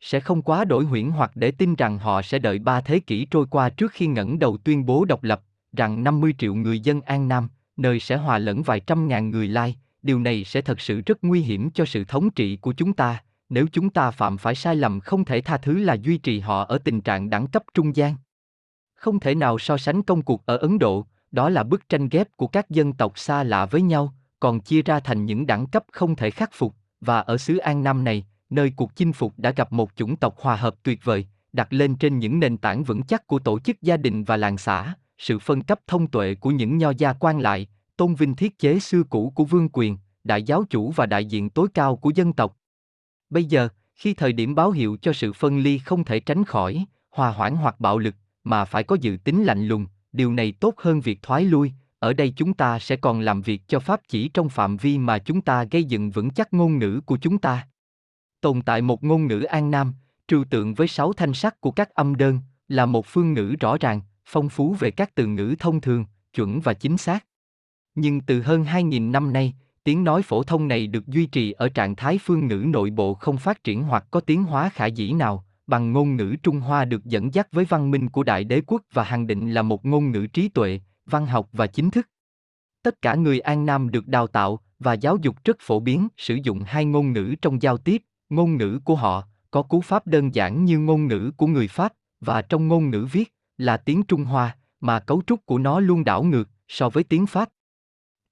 Sẽ 0.00 0.20
không 0.20 0.42
quá 0.42 0.64
đổi 0.64 0.84
huyễn 0.84 1.10
hoặc 1.10 1.30
để 1.34 1.50
tin 1.50 1.74
rằng 1.74 1.98
họ 1.98 2.22
sẽ 2.22 2.38
đợi 2.38 2.58
ba 2.58 2.80
thế 2.80 3.00
kỷ 3.00 3.24
trôi 3.24 3.46
qua 3.50 3.68
trước 3.68 3.92
khi 3.92 4.06
ngẩng 4.06 4.38
đầu 4.38 4.56
tuyên 4.56 4.86
bố 4.86 5.04
độc 5.04 5.24
lập, 5.24 5.42
rằng 5.72 6.04
50 6.04 6.34
triệu 6.38 6.54
người 6.54 6.80
dân 6.80 7.00
An 7.00 7.28
Nam, 7.28 7.48
nơi 7.76 8.00
sẽ 8.00 8.16
hòa 8.16 8.38
lẫn 8.38 8.62
vài 8.62 8.80
trăm 8.80 9.08
ngàn 9.08 9.30
người 9.30 9.48
Lai, 9.48 9.76
điều 10.02 10.20
này 10.20 10.44
sẽ 10.44 10.60
thật 10.60 10.80
sự 10.80 11.00
rất 11.06 11.24
nguy 11.24 11.40
hiểm 11.40 11.70
cho 11.70 11.84
sự 11.84 12.04
thống 12.04 12.30
trị 12.30 12.56
của 12.56 12.72
chúng 12.72 12.92
ta, 12.92 13.22
nếu 13.48 13.66
chúng 13.72 13.90
ta 13.90 14.10
phạm 14.10 14.38
phải 14.38 14.54
sai 14.54 14.76
lầm 14.76 15.00
không 15.00 15.24
thể 15.24 15.40
tha 15.40 15.56
thứ 15.56 15.78
là 15.78 15.94
duy 15.94 16.18
trì 16.18 16.40
họ 16.40 16.64
ở 16.64 16.78
tình 16.78 17.00
trạng 17.00 17.30
đẳng 17.30 17.46
cấp 17.46 17.62
trung 17.74 17.96
gian. 17.96 18.14
Không 18.94 19.20
thể 19.20 19.34
nào 19.34 19.58
so 19.58 19.76
sánh 19.76 20.02
công 20.02 20.22
cuộc 20.22 20.46
ở 20.46 20.56
Ấn 20.56 20.78
Độ, 20.78 21.06
đó 21.30 21.48
là 21.48 21.62
bức 21.62 21.88
tranh 21.88 22.08
ghép 22.08 22.36
của 22.36 22.46
các 22.46 22.70
dân 22.70 22.92
tộc 22.92 23.18
xa 23.18 23.42
lạ 23.42 23.66
với 23.66 23.82
nhau, 23.82 24.14
còn 24.40 24.60
chia 24.60 24.82
ra 24.82 25.00
thành 25.00 25.26
những 25.26 25.46
đẳng 25.46 25.66
cấp 25.66 25.84
không 25.92 26.16
thể 26.16 26.30
khắc 26.30 26.50
phục, 26.52 26.74
và 27.00 27.20
ở 27.20 27.36
xứ 27.36 27.56
An 27.56 27.82
Nam 27.82 28.04
này, 28.04 28.26
nơi 28.50 28.72
cuộc 28.76 28.96
chinh 28.96 29.12
phục 29.12 29.34
đã 29.36 29.50
gặp 29.50 29.72
một 29.72 29.90
chủng 29.96 30.16
tộc 30.16 30.34
hòa 30.38 30.56
hợp 30.56 30.74
tuyệt 30.82 31.04
vời, 31.04 31.26
đặt 31.52 31.72
lên 31.72 31.96
trên 31.96 32.18
những 32.18 32.40
nền 32.40 32.56
tảng 32.56 32.84
vững 32.84 33.02
chắc 33.02 33.26
của 33.26 33.38
tổ 33.38 33.58
chức 33.58 33.82
gia 33.82 33.96
đình 33.96 34.24
và 34.24 34.36
làng 34.36 34.58
xã, 34.58 34.94
sự 35.18 35.38
phân 35.38 35.62
cấp 35.62 35.80
thông 35.86 36.06
tuệ 36.06 36.34
của 36.34 36.50
những 36.50 36.78
nho 36.78 36.92
gia 36.98 37.12
quan 37.12 37.40
lại, 37.40 37.68
tôn 37.96 38.14
vinh 38.14 38.34
thiết 38.34 38.58
chế 38.58 38.78
xưa 38.78 39.02
cũ 39.02 39.32
của 39.34 39.44
vương 39.44 39.68
quyền, 39.72 39.98
đại 40.24 40.42
giáo 40.42 40.64
chủ 40.70 40.90
và 40.90 41.06
đại 41.06 41.24
diện 41.24 41.50
tối 41.50 41.68
cao 41.74 41.96
của 41.96 42.10
dân 42.14 42.32
tộc. 42.32 42.56
Bây 43.30 43.44
giờ, 43.44 43.68
khi 43.94 44.14
thời 44.14 44.32
điểm 44.32 44.54
báo 44.54 44.70
hiệu 44.70 44.96
cho 45.02 45.12
sự 45.12 45.32
phân 45.32 45.58
ly 45.58 45.78
không 45.78 46.04
thể 46.04 46.20
tránh 46.20 46.44
khỏi, 46.44 46.84
hòa 47.10 47.30
hoãn 47.30 47.56
hoặc 47.56 47.80
bạo 47.80 47.98
lực, 47.98 48.14
mà 48.44 48.64
phải 48.64 48.82
có 48.82 48.96
dự 49.00 49.16
tính 49.24 49.44
lạnh 49.44 49.66
lùng, 49.66 49.86
điều 50.12 50.32
này 50.32 50.52
tốt 50.52 50.74
hơn 50.78 51.00
việc 51.00 51.22
thoái 51.22 51.44
lui, 51.44 51.72
ở 51.98 52.12
đây 52.12 52.32
chúng 52.36 52.54
ta 52.54 52.78
sẽ 52.78 52.96
còn 52.96 53.20
làm 53.20 53.42
việc 53.42 53.62
cho 53.68 53.80
pháp 53.80 54.00
chỉ 54.08 54.28
trong 54.28 54.48
phạm 54.48 54.76
vi 54.76 54.98
mà 54.98 55.18
chúng 55.18 55.40
ta 55.40 55.64
gây 55.64 55.84
dựng 55.84 56.10
vững 56.10 56.30
chắc 56.30 56.54
ngôn 56.54 56.78
ngữ 56.78 57.00
của 57.06 57.18
chúng 57.20 57.38
ta. 57.38 57.66
Tồn 58.40 58.62
tại 58.62 58.82
một 58.82 59.04
ngôn 59.04 59.26
ngữ 59.26 59.40
An 59.40 59.70
Nam, 59.70 59.94
trừu 60.28 60.44
tượng 60.44 60.74
với 60.74 60.88
sáu 60.88 61.12
thanh 61.12 61.34
sắc 61.34 61.60
của 61.60 61.70
các 61.70 61.94
âm 61.94 62.14
đơn, 62.14 62.38
là 62.68 62.86
một 62.86 63.06
phương 63.06 63.32
ngữ 63.32 63.54
rõ 63.60 63.76
ràng, 63.80 64.00
phong 64.26 64.48
phú 64.48 64.76
về 64.78 64.90
các 64.90 65.14
từ 65.14 65.26
ngữ 65.26 65.54
thông 65.58 65.80
thường, 65.80 66.04
chuẩn 66.34 66.60
và 66.60 66.74
chính 66.74 66.96
xác. 66.96 67.26
Nhưng 67.94 68.20
từ 68.20 68.42
hơn 68.42 68.64
2.000 68.64 69.10
năm 69.10 69.32
nay, 69.32 69.54
tiếng 69.84 70.04
nói 70.04 70.22
phổ 70.22 70.42
thông 70.42 70.68
này 70.68 70.86
được 70.86 71.06
duy 71.06 71.26
trì 71.26 71.52
ở 71.52 71.68
trạng 71.68 71.96
thái 71.96 72.18
phương 72.22 72.46
ngữ 72.46 72.64
nội 72.66 72.90
bộ 72.90 73.14
không 73.14 73.36
phát 73.36 73.64
triển 73.64 73.82
hoặc 73.82 74.04
có 74.10 74.20
tiến 74.20 74.44
hóa 74.44 74.68
khả 74.68 74.86
dĩ 74.86 75.12
nào, 75.12 75.44
bằng 75.66 75.92
ngôn 75.92 76.16
ngữ 76.16 76.36
Trung 76.42 76.60
Hoa 76.60 76.84
được 76.84 77.04
dẫn 77.04 77.34
dắt 77.34 77.48
với 77.52 77.64
văn 77.64 77.90
minh 77.90 78.08
của 78.08 78.22
Đại 78.22 78.44
Đế 78.44 78.62
Quốc 78.66 78.82
và 78.92 79.04
hàng 79.04 79.26
định 79.26 79.54
là 79.54 79.62
một 79.62 79.86
ngôn 79.86 80.12
ngữ 80.12 80.26
trí 80.26 80.48
tuệ, 80.48 80.80
văn 81.06 81.26
học 81.26 81.48
và 81.52 81.66
chính 81.66 81.90
thức. 81.90 82.08
Tất 82.82 83.02
cả 83.02 83.14
người 83.14 83.40
An 83.40 83.66
Nam 83.66 83.90
được 83.90 84.06
đào 84.06 84.26
tạo 84.26 84.60
và 84.78 84.92
giáo 84.92 85.16
dục 85.22 85.36
rất 85.44 85.56
phổ 85.60 85.80
biến 85.80 86.08
sử 86.16 86.38
dụng 86.42 86.62
hai 86.66 86.84
ngôn 86.84 87.12
ngữ 87.12 87.34
trong 87.42 87.62
giao 87.62 87.76
tiếp, 87.76 88.02
ngôn 88.30 88.56
ngữ 88.56 88.80
của 88.84 88.94
họ 88.94 89.24
có 89.50 89.62
cú 89.62 89.80
pháp 89.80 90.06
đơn 90.06 90.34
giản 90.34 90.64
như 90.64 90.78
ngôn 90.78 91.06
ngữ 91.06 91.30
của 91.36 91.46
người 91.46 91.68
Pháp 91.68 91.92
và 92.20 92.42
trong 92.42 92.68
ngôn 92.68 92.90
ngữ 92.90 93.06
viết 93.12 93.34
là 93.58 93.76
tiếng 93.76 94.02
Trung 94.02 94.24
Hoa 94.24 94.56
mà 94.80 95.00
cấu 95.00 95.22
trúc 95.26 95.46
của 95.46 95.58
nó 95.58 95.80
luôn 95.80 96.04
đảo 96.04 96.22
ngược 96.22 96.48
so 96.68 96.88
với 96.88 97.04
tiếng 97.04 97.26
Pháp. 97.26 97.48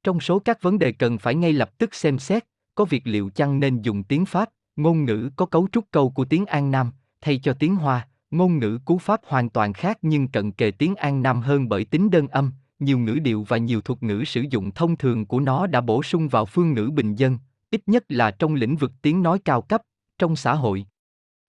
Trong 0.04 0.20
số 0.20 0.38
các 0.38 0.62
vấn 0.62 0.78
đề 0.78 0.92
cần 0.92 1.18
phải 1.18 1.34
ngay 1.34 1.52
lập 1.52 1.78
tức 1.78 1.94
xem 1.94 2.18
xét, 2.18 2.44
có 2.74 2.84
việc 2.84 3.06
liệu 3.06 3.30
chăng 3.30 3.60
nên 3.60 3.82
dùng 3.82 4.04
tiếng 4.04 4.26
Pháp, 4.26 4.48
ngôn 4.76 5.04
ngữ 5.04 5.30
có 5.36 5.46
cấu 5.46 5.68
trúc 5.72 5.84
câu 5.90 6.10
của 6.10 6.24
tiếng 6.24 6.46
An 6.46 6.70
Nam, 6.70 6.90
thay 7.20 7.40
cho 7.42 7.52
tiếng 7.52 7.76
Hoa, 7.76 8.08
ngôn 8.30 8.58
ngữ 8.58 8.78
cú 8.84 8.98
Pháp 8.98 9.20
hoàn 9.26 9.50
toàn 9.50 9.72
khác 9.72 9.98
nhưng 10.02 10.28
cận 10.28 10.52
kề 10.52 10.70
tiếng 10.70 10.94
An 10.94 11.22
Nam 11.22 11.40
hơn 11.40 11.68
bởi 11.68 11.84
tính 11.84 12.10
đơn 12.10 12.28
âm, 12.28 12.52
nhiều 12.78 12.98
ngữ 12.98 13.12
điệu 13.12 13.44
và 13.48 13.56
nhiều 13.56 13.80
thuật 13.80 14.02
ngữ 14.02 14.24
sử 14.26 14.44
dụng 14.50 14.70
thông 14.70 14.96
thường 14.96 15.26
của 15.26 15.40
nó 15.40 15.66
đã 15.66 15.80
bổ 15.80 16.02
sung 16.02 16.28
vào 16.28 16.46
phương 16.46 16.74
ngữ 16.74 16.90
bình 16.94 17.14
dân, 17.14 17.38
ít 17.70 17.82
nhất 17.86 18.04
là 18.08 18.30
trong 18.30 18.54
lĩnh 18.54 18.76
vực 18.76 18.92
tiếng 19.02 19.22
nói 19.22 19.38
cao 19.44 19.62
cấp, 19.62 19.82
trong 20.18 20.36
xã 20.36 20.54
hội. 20.54 20.86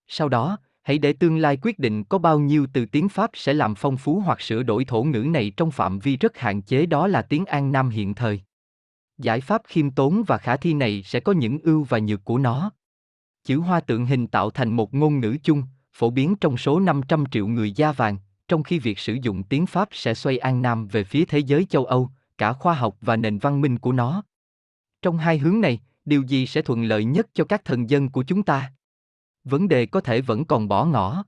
Sau 0.07 0.29
đó, 0.29 0.57
hãy 0.81 0.97
để 0.97 1.13
tương 1.13 1.37
lai 1.37 1.57
quyết 1.61 1.79
định 1.79 2.03
có 2.03 2.17
bao 2.17 2.39
nhiêu 2.39 2.67
từ 2.73 2.85
tiếng 2.85 3.09
Pháp 3.09 3.29
sẽ 3.33 3.53
làm 3.53 3.75
phong 3.75 3.97
phú 3.97 4.19
hoặc 4.25 4.41
sửa 4.41 4.63
đổi 4.63 4.85
thổ 4.85 5.03
ngữ 5.03 5.19
này 5.19 5.51
trong 5.57 5.71
phạm 5.71 5.99
vi 5.99 6.17
rất 6.17 6.37
hạn 6.37 6.61
chế 6.61 6.85
đó 6.85 7.07
là 7.07 7.21
tiếng 7.21 7.45
An 7.45 7.71
Nam 7.71 7.89
hiện 7.89 8.13
thời. 8.13 8.41
Giải 9.17 9.41
pháp 9.41 9.61
khiêm 9.67 9.91
tốn 9.91 10.23
và 10.27 10.37
khả 10.37 10.57
thi 10.57 10.73
này 10.73 11.03
sẽ 11.03 11.19
có 11.19 11.31
những 11.31 11.59
ưu 11.59 11.83
và 11.83 11.99
nhược 11.99 12.25
của 12.25 12.37
nó. 12.37 12.71
Chữ 13.43 13.57
hoa 13.57 13.79
tượng 13.79 14.05
hình 14.05 14.27
tạo 14.27 14.49
thành 14.49 14.75
một 14.75 14.93
ngôn 14.93 15.19
ngữ 15.19 15.37
chung, 15.43 15.63
phổ 15.93 16.09
biến 16.09 16.35
trong 16.35 16.57
số 16.57 16.79
500 16.79 17.25
triệu 17.31 17.47
người 17.47 17.71
da 17.71 17.91
vàng, 17.91 18.17
trong 18.47 18.63
khi 18.63 18.79
việc 18.79 18.99
sử 18.99 19.17
dụng 19.21 19.43
tiếng 19.43 19.65
Pháp 19.65 19.89
sẽ 19.91 20.13
xoay 20.13 20.37
An 20.37 20.61
Nam 20.61 20.87
về 20.87 21.03
phía 21.03 21.25
thế 21.25 21.39
giới 21.39 21.65
châu 21.65 21.85
Âu, 21.85 22.09
cả 22.37 22.53
khoa 22.53 22.73
học 22.73 22.97
và 23.01 23.15
nền 23.15 23.37
văn 23.37 23.61
minh 23.61 23.79
của 23.79 23.91
nó. 23.91 24.23
Trong 25.01 25.17
hai 25.17 25.37
hướng 25.37 25.61
này, 25.61 25.79
điều 26.09 26.23
gì 26.23 26.45
sẽ 26.45 26.61
thuận 26.61 26.83
lợi 26.83 27.03
nhất 27.05 27.27
cho 27.33 27.43
các 27.43 27.65
thần 27.65 27.89
dân 27.89 28.09
của 28.09 28.23
chúng 28.23 28.43
ta? 28.43 28.73
Vấn 29.43 29.67
đề 29.67 29.85
có 29.85 30.01
thể 30.01 30.21
vẫn 30.21 30.45
còn 30.45 30.67
bỏ 30.67 30.85
ngỏ. 30.85 31.23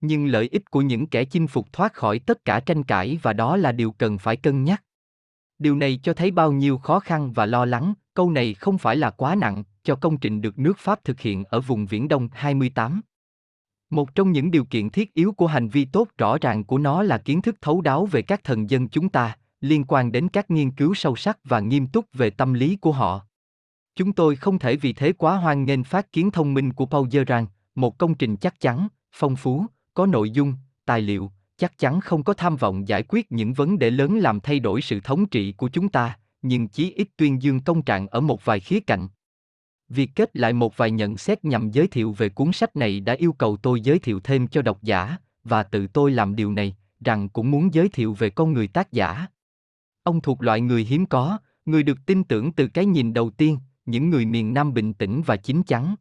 Nhưng 0.00 0.26
lợi 0.26 0.48
ích 0.52 0.70
của 0.70 0.80
những 0.80 1.06
kẻ 1.06 1.24
chinh 1.24 1.46
phục 1.46 1.72
thoát 1.72 1.92
khỏi 1.94 2.18
tất 2.18 2.44
cả 2.44 2.60
tranh 2.60 2.82
cãi 2.82 3.18
và 3.22 3.32
đó 3.32 3.56
là 3.56 3.72
điều 3.72 3.92
cần 3.92 4.18
phải 4.18 4.36
cân 4.36 4.64
nhắc. 4.64 4.82
Điều 5.58 5.76
này 5.76 6.00
cho 6.02 6.14
thấy 6.14 6.30
bao 6.30 6.52
nhiêu 6.52 6.78
khó 6.78 7.00
khăn 7.00 7.32
và 7.32 7.46
lo 7.46 7.64
lắng, 7.64 7.94
câu 8.14 8.30
này 8.30 8.54
không 8.54 8.78
phải 8.78 8.96
là 8.96 9.10
quá 9.10 9.34
nặng 9.34 9.64
cho 9.82 9.96
công 9.96 10.18
trình 10.18 10.40
được 10.40 10.58
nước 10.58 10.78
Pháp 10.78 11.04
thực 11.04 11.20
hiện 11.20 11.44
ở 11.44 11.60
vùng 11.60 11.86
Viễn 11.86 12.08
Đông 12.08 12.28
28. 12.32 13.00
Một 13.90 14.14
trong 14.14 14.32
những 14.32 14.50
điều 14.50 14.64
kiện 14.64 14.90
thiết 14.90 15.14
yếu 15.14 15.32
của 15.32 15.46
hành 15.46 15.68
vi 15.68 15.84
tốt 15.84 16.08
rõ 16.18 16.38
ràng 16.38 16.64
của 16.64 16.78
nó 16.78 17.02
là 17.02 17.18
kiến 17.18 17.42
thức 17.42 17.56
thấu 17.60 17.80
đáo 17.80 18.06
về 18.06 18.22
các 18.22 18.44
thần 18.44 18.70
dân 18.70 18.88
chúng 18.88 19.08
ta, 19.08 19.36
liên 19.60 19.84
quan 19.88 20.12
đến 20.12 20.28
các 20.28 20.50
nghiên 20.50 20.70
cứu 20.70 20.94
sâu 20.94 21.16
sắc 21.16 21.38
và 21.44 21.60
nghiêm 21.60 21.86
túc 21.86 22.06
về 22.12 22.30
tâm 22.30 22.52
lý 22.52 22.76
của 22.76 22.92
họ. 22.92 23.26
Chúng 23.96 24.12
tôi 24.12 24.36
không 24.36 24.58
thể 24.58 24.76
vì 24.76 24.92
thế 24.92 25.12
quá 25.12 25.36
hoan 25.36 25.64
nghênh 25.64 25.84
phát 25.84 26.12
kiến 26.12 26.30
thông 26.30 26.54
minh 26.54 26.72
của 26.72 26.86
Paul 26.86 27.08
Gerard, 27.10 27.46
một 27.74 27.98
công 27.98 28.14
trình 28.14 28.36
chắc 28.36 28.60
chắn, 28.60 28.88
phong 29.12 29.36
phú, 29.36 29.66
có 29.94 30.06
nội 30.06 30.30
dung, 30.30 30.54
tài 30.84 31.00
liệu, 31.00 31.30
chắc 31.56 31.78
chắn 31.78 32.00
không 32.00 32.24
có 32.24 32.34
tham 32.34 32.56
vọng 32.56 32.88
giải 32.88 33.02
quyết 33.08 33.32
những 33.32 33.52
vấn 33.52 33.78
đề 33.78 33.90
lớn 33.90 34.18
làm 34.18 34.40
thay 34.40 34.60
đổi 34.60 34.82
sự 34.82 35.00
thống 35.00 35.26
trị 35.26 35.52
của 35.52 35.68
chúng 35.68 35.88
ta, 35.88 36.18
nhưng 36.42 36.68
chí 36.68 36.92
ít 36.92 37.08
tuyên 37.16 37.42
dương 37.42 37.60
công 37.60 37.82
trạng 37.82 38.06
ở 38.08 38.20
một 38.20 38.44
vài 38.44 38.60
khía 38.60 38.80
cạnh. 38.80 39.08
Việc 39.88 40.10
kết 40.14 40.36
lại 40.36 40.52
một 40.52 40.76
vài 40.76 40.90
nhận 40.90 41.16
xét 41.16 41.44
nhằm 41.44 41.70
giới 41.70 41.86
thiệu 41.86 42.12
về 42.12 42.28
cuốn 42.28 42.52
sách 42.52 42.76
này 42.76 43.00
đã 43.00 43.12
yêu 43.12 43.32
cầu 43.32 43.56
tôi 43.56 43.80
giới 43.80 43.98
thiệu 43.98 44.20
thêm 44.20 44.48
cho 44.48 44.62
độc 44.62 44.82
giả, 44.82 45.16
và 45.44 45.62
tự 45.62 45.86
tôi 45.86 46.10
làm 46.10 46.36
điều 46.36 46.52
này, 46.52 46.76
rằng 47.04 47.28
cũng 47.28 47.50
muốn 47.50 47.74
giới 47.74 47.88
thiệu 47.88 48.14
về 48.14 48.30
con 48.30 48.52
người 48.52 48.68
tác 48.68 48.92
giả. 48.92 49.26
Ông 50.02 50.20
thuộc 50.20 50.42
loại 50.42 50.60
người 50.60 50.84
hiếm 50.84 51.06
có, 51.06 51.38
người 51.66 51.82
được 51.82 51.98
tin 52.06 52.24
tưởng 52.24 52.52
từ 52.52 52.66
cái 52.66 52.86
nhìn 52.86 53.12
đầu 53.12 53.30
tiên, 53.30 53.58
những 53.86 54.10
người 54.10 54.26
miền 54.26 54.54
Nam 54.54 54.74
bình 54.74 54.94
tĩnh 54.94 55.22
và 55.26 55.36
chín 55.36 55.62
chắn. 55.62 55.94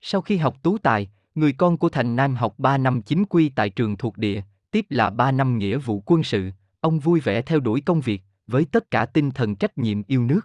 Sau 0.00 0.20
khi 0.20 0.36
học 0.36 0.56
tú 0.62 0.78
tài, 0.78 1.10
người 1.34 1.52
con 1.52 1.78
của 1.78 1.88
Thành 1.88 2.16
Nam 2.16 2.34
học 2.34 2.54
3 2.58 2.78
năm 2.78 3.02
chính 3.02 3.24
quy 3.24 3.48
tại 3.48 3.70
trường 3.70 3.96
thuộc 3.96 4.18
địa, 4.18 4.42
tiếp 4.70 4.86
là 4.88 5.10
3 5.10 5.32
năm 5.32 5.58
nghĩa 5.58 5.78
vụ 5.78 6.02
quân 6.06 6.22
sự, 6.22 6.50
ông 6.80 6.98
vui 6.98 7.20
vẻ 7.20 7.42
theo 7.42 7.60
đuổi 7.60 7.80
công 7.80 8.00
việc, 8.00 8.22
với 8.46 8.64
tất 8.64 8.90
cả 8.90 9.06
tinh 9.06 9.30
thần 9.30 9.56
trách 9.56 9.78
nhiệm 9.78 10.02
yêu 10.06 10.22
nước. 10.22 10.40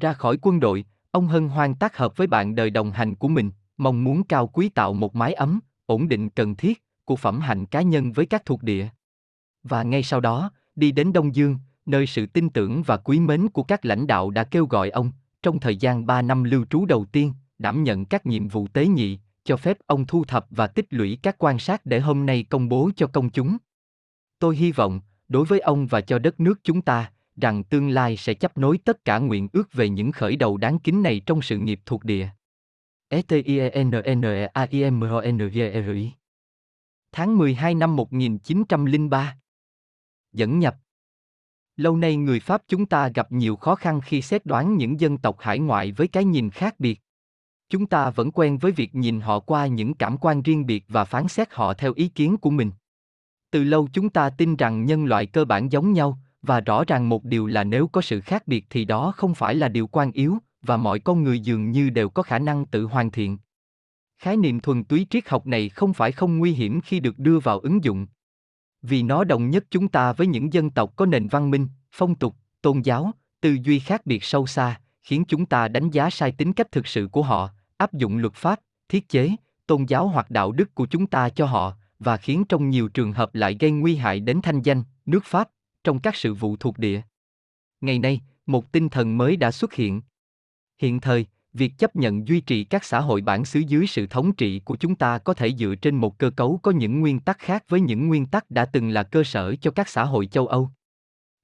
Ra 0.00 0.12
khỏi 0.12 0.38
quân 0.42 0.60
đội, 0.60 0.84
ông 1.10 1.28
hân 1.28 1.48
hoan 1.48 1.74
tác 1.74 1.96
hợp 1.96 2.16
với 2.16 2.26
bạn 2.26 2.54
đời 2.54 2.70
đồng 2.70 2.90
hành 2.90 3.14
của 3.14 3.28
mình, 3.28 3.50
mong 3.76 4.04
muốn 4.04 4.24
cao 4.24 4.46
quý 4.46 4.68
tạo 4.68 4.94
một 4.94 5.16
mái 5.16 5.32
ấm, 5.32 5.60
ổn 5.86 6.08
định 6.08 6.30
cần 6.30 6.54
thiết, 6.54 6.82
của 7.04 7.16
phẩm 7.16 7.40
hạnh 7.40 7.66
cá 7.66 7.82
nhân 7.82 8.12
với 8.12 8.26
các 8.26 8.44
thuộc 8.44 8.62
địa. 8.62 8.88
Và 9.62 9.82
ngay 9.82 10.02
sau 10.02 10.20
đó, 10.20 10.50
đi 10.76 10.92
đến 10.92 11.12
Đông 11.12 11.34
Dương, 11.34 11.58
nơi 11.86 12.06
sự 12.06 12.26
tin 12.26 12.50
tưởng 12.50 12.82
và 12.82 12.96
quý 12.96 13.20
mến 13.20 13.48
của 13.48 13.62
các 13.62 13.84
lãnh 13.84 14.06
đạo 14.06 14.30
đã 14.30 14.44
kêu 14.44 14.66
gọi 14.66 14.90
ông, 14.90 15.12
trong 15.42 15.60
thời 15.60 15.76
gian 15.76 16.06
3 16.06 16.22
năm 16.22 16.44
lưu 16.44 16.64
trú 16.70 16.86
đầu 16.86 17.04
tiên, 17.04 17.32
đảm 17.58 17.84
nhận 17.84 18.04
các 18.04 18.26
nhiệm 18.26 18.48
vụ 18.48 18.66
tế 18.66 18.86
nhị, 18.86 19.18
cho 19.44 19.56
phép 19.56 19.78
ông 19.86 20.06
thu 20.06 20.24
thập 20.24 20.46
và 20.50 20.66
tích 20.66 20.86
lũy 20.90 21.18
các 21.22 21.36
quan 21.38 21.58
sát 21.58 21.86
để 21.86 22.00
hôm 22.00 22.26
nay 22.26 22.44
công 22.50 22.68
bố 22.68 22.90
cho 22.96 23.06
công 23.06 23.30
chúng. 23.30 23.56
Tôi 24.38 24.56
hy 24.56 24.72
vọng, 24.72 25.00
đối 25.28 25.44
với 25.44 25.60
ông 25.60 25.86
và 25.86 26.00
cho 26.00 26.18
đất 26.18 26.40
nước 26.40 26.60
chúng 26.62 26.82
ta, 26.82 27.12
rằng 27.36 27.64
tương 27.64 27.88
lai 27.88 28.16
sẽ 28.16 28.34
chấp 28.34 28.58
nối 28.58 28.78
tất 28.78 29.04
cả 29.04 29.18
nguyện 29.18 29.48
ước 29.52 29.72
về 29.72 29.88
những 29.88 30.12
khởi 30.12 30.36
đầu 30.36 30.56
đáng 30.56 30.78
kính 30.78 31.02
này 31.02 31.20
trong 31.26 31.42
sự 31.42 31.58
nghiệp 31.58 31.80
thuộc 31.86 32.04
địa. 32.04 32.28
Tháng 37.12 37.38
12 37.38 37.74
năm 37.74 37.96
1903 37.96 39.36
Dẫn 40.32 40.58
nhập 40.58 40.76
Lâu 41.76 41.96
nay 41.96 42.16
người 42.16 42.40
Pháp 42.40 42.62
chúng 42.68 42.86
ta 42.86 43.08
gặp 43.08 43.32
nhiều 43.32 43.56
khó 43.56 43.74
khăn 43.74 44.00
khi 44.00 44.22
xét 44.22 44.46
đoán 44.46 44.76
những 44.76 45.00
dân 45.00 45.18
tộc 45.18 45.36
hải 45.40 45.58
ngoại 45.58 45.92
với 45.92 46.08
cái 46.08 46.24
nhìn 46.24 46.50
khác 46.50 46.74
biệt. 46.78 47.00
Chúng 47.68 47.86
ta 47.86 48.10
vẫn 48.10 48.30
quen 48.30 48.58
với 48.58 48.72
việc 48.72 48.94
nhìn 48.94 49.20
họ 49.20 49.40
qua 49.40 49.66
những 49.66 49.94
cảm 49.94 50.18
quan 50.18 50.42
riêng 50.42 50.66
biệt 50.66 50.84
và 50.88 51.04
phán 51.04 51.28
xét 51.28 51.48
họ 51.54 51.74
theo 51.74 51.92
ý 51.96 52.08
kiến 52.08 52.36
của 52.36 52.50
mình. 52.50 52.70
Từ 53.50 53.64
lâu 53.64 53.88
chúng 53.92 54.10
ta 54.10 54.30
tin 54.30 54.56
rằng 54.56 54.84
nhân 54.84 55.04
loại 55.04 55.26
cơ 55.26 55.44
bản 55.44 55.72
giống 55.72 55.92
nhau, 55.92 56.18
và 56.42 56.60
rõ 56.60 56.84
ràng 56.84 57.08
một 57.08 57.24
điều 57.24 57.46
là 57.46 57.64
nếu 57.64 57.86
có 57.86 58.00
sự 58.00 58.20
khác 58.20 58.48
biệt 58.48 58.66
thì 58.70 58.84
đó 58.84 59.12
không 59.16 59.34
phải 59.34 59.54
là 59.54 59.68
điều 59.68 59.86
quan 59.86 60.12
yếu, 60.12 60.38
và 60.62 60.76
mọi 60.76 60.98
con 60.98 61.24
người 61.24 61.40
dường 61.40 61.70
như 61.70 61.90
đều 61.90 62.08
có 62.08 62.22
khả 62.22 62.38
năng 62.38 62.66
tự 62.66 62.84
hoàn 62.84 63.10
thiện. 63.10 63.38
Khái 64.18 64.36
niệm 64.36 64.60
thuần 64.60 64.84
túy 64.84 65.06
triết 65.10 65.28
học 65.28 65.46
này 65.46 65.68
không 65.68 65.94
phải 65.94 66.12
không 66.12 66.38
nguy 66.38 66.52
hiểm 66.52 66.80
khi 66.80 67.00
được 67.00 67.18
đưa 67.18 67.38
vào 67.38 67.58
ứng 67.58 67.84
dụng. 67.84 68.06
Vì 68.82 69.02
nó 69.02 69.24
đồng 69.24 69.50
nhất 69.50 69.64
chúng 69.70 69.88
ta 69.88 70.12
với 70.12 70.26
những 70.26 70.52
dân 70.52 70.70
tộc 70.70 70.92
có 70.96 71.06
nền 71.06 71.28
văn 71.28 71.50
minh, 71.50 71.68
phong 71.92 72.14
tục, 72.14 72.36
tôn 72.62 72.80
giáo, 72.80 73.10
tư 73.40 73.56
duy 73.62 73.78
khác 73.78 74.06
biệt 74.06 74.24
sâu 74.24 74.46
xa, 74.46 74.80
khiến 75.02 75.24
chúng 75.28 75.46
ta 75.46 75.68
đánh 75.68 75.90
giá 75.90 76.10
sai 76.10 76.32
tính 76.32 76.52
cách 76.52 76.72
thực 76.72 76.86
sự 76.86 77.08
của 77.12 77.22
họ, 77.22 77.50
áp 77.76 77.92
dụng 77.92 78.16
luật 78.16 78.34
pháp, 78.34 78.60
thiết 78.88 79.08
chế, 79.08 79.30
tôn 79.66 79.84
giáo 79.84 80.08
hoặc 80.08 80.30
đạo 80.30 80.52
đức 80.52 80.74
của 80.74 80.86
chúng 80.86 81.06
ta 81.06 81.28
cho 81.28 81.46
họ, 81.46 81.76
và 81.98 82.16
khiến 82.16 82.44
trong 82.48 82.70
nhiều 82.70 82.88
trường 82.88 83.12
hợp 83.12 83.34
lại 83.34 83.56
gây 83.60 83.70
nguy 83.70 83.96
hại 83.96 84.20
đến 84.20 84.40
thanh 84.42 84.62
danh, 84.62 84.82
nước 85.06 85.24
Pháp, 85.24 85.48
trong 85.84 86.00
các 86.00 86.16
sự 86.16 86.34
vụ 86.34 86.56
thuộc 86.56 86.78
địa. 86.78 87.00
Ngày 87.80 87.98
nay, 87.98 88.20
một 88.46 88.72
tinh 88.72 88.88
thần 88.88 89.18
mới 89.18 89.36
đã 89.36 89.50
xuất 89.50 89.72
hiện. 89.74 90.02
Hiện 90.78 91.00
thời, 91.00 91.26
việc 91.52 91.72
chấp 91.78 91.96
nhận 91.96 92.28
duy 92.28 92.40
trì 92.40 92.64
các 92.64 92.84
xã 92.84 93.00
hội 93.00 93.20
bản 93.20 93.44
xứ 93.44 93.60
dưới 93.60 93.86
sự 93.86 94.06
thống 94.06 94.32
trị 94.32 94.60
của 94.64 94.76
chúng 94.76 94.94
ta 94.94 95.18
có 95.18 95.34
thể 95.34 95.52
dựa 95.52 95.74
trên 95.74 95.96
một 95.96 96.18
cơ 96.18 96.30
cấu 96.30 96.60
có 96.62 96.70
những 96.70 97.00
nguyên 97.00 97.20
tắc 97.20 97.38
khác 97.38 97.64
với 97.68 97.80
những 97.80 98.08
nguyên 98.08 98.26
tắc 98.26 98.50
đã 98.50 98.64
từng 98.64 98.88
là 98.88 99.02
cơ 99.02 99.24
sở 99.24 99.54
cho 99.60 99.70
các 99.70 99.88
xã 99.88 100.04
hội 100.04 100.26
châu 100.26 100.46
Âu. 100.46 100.70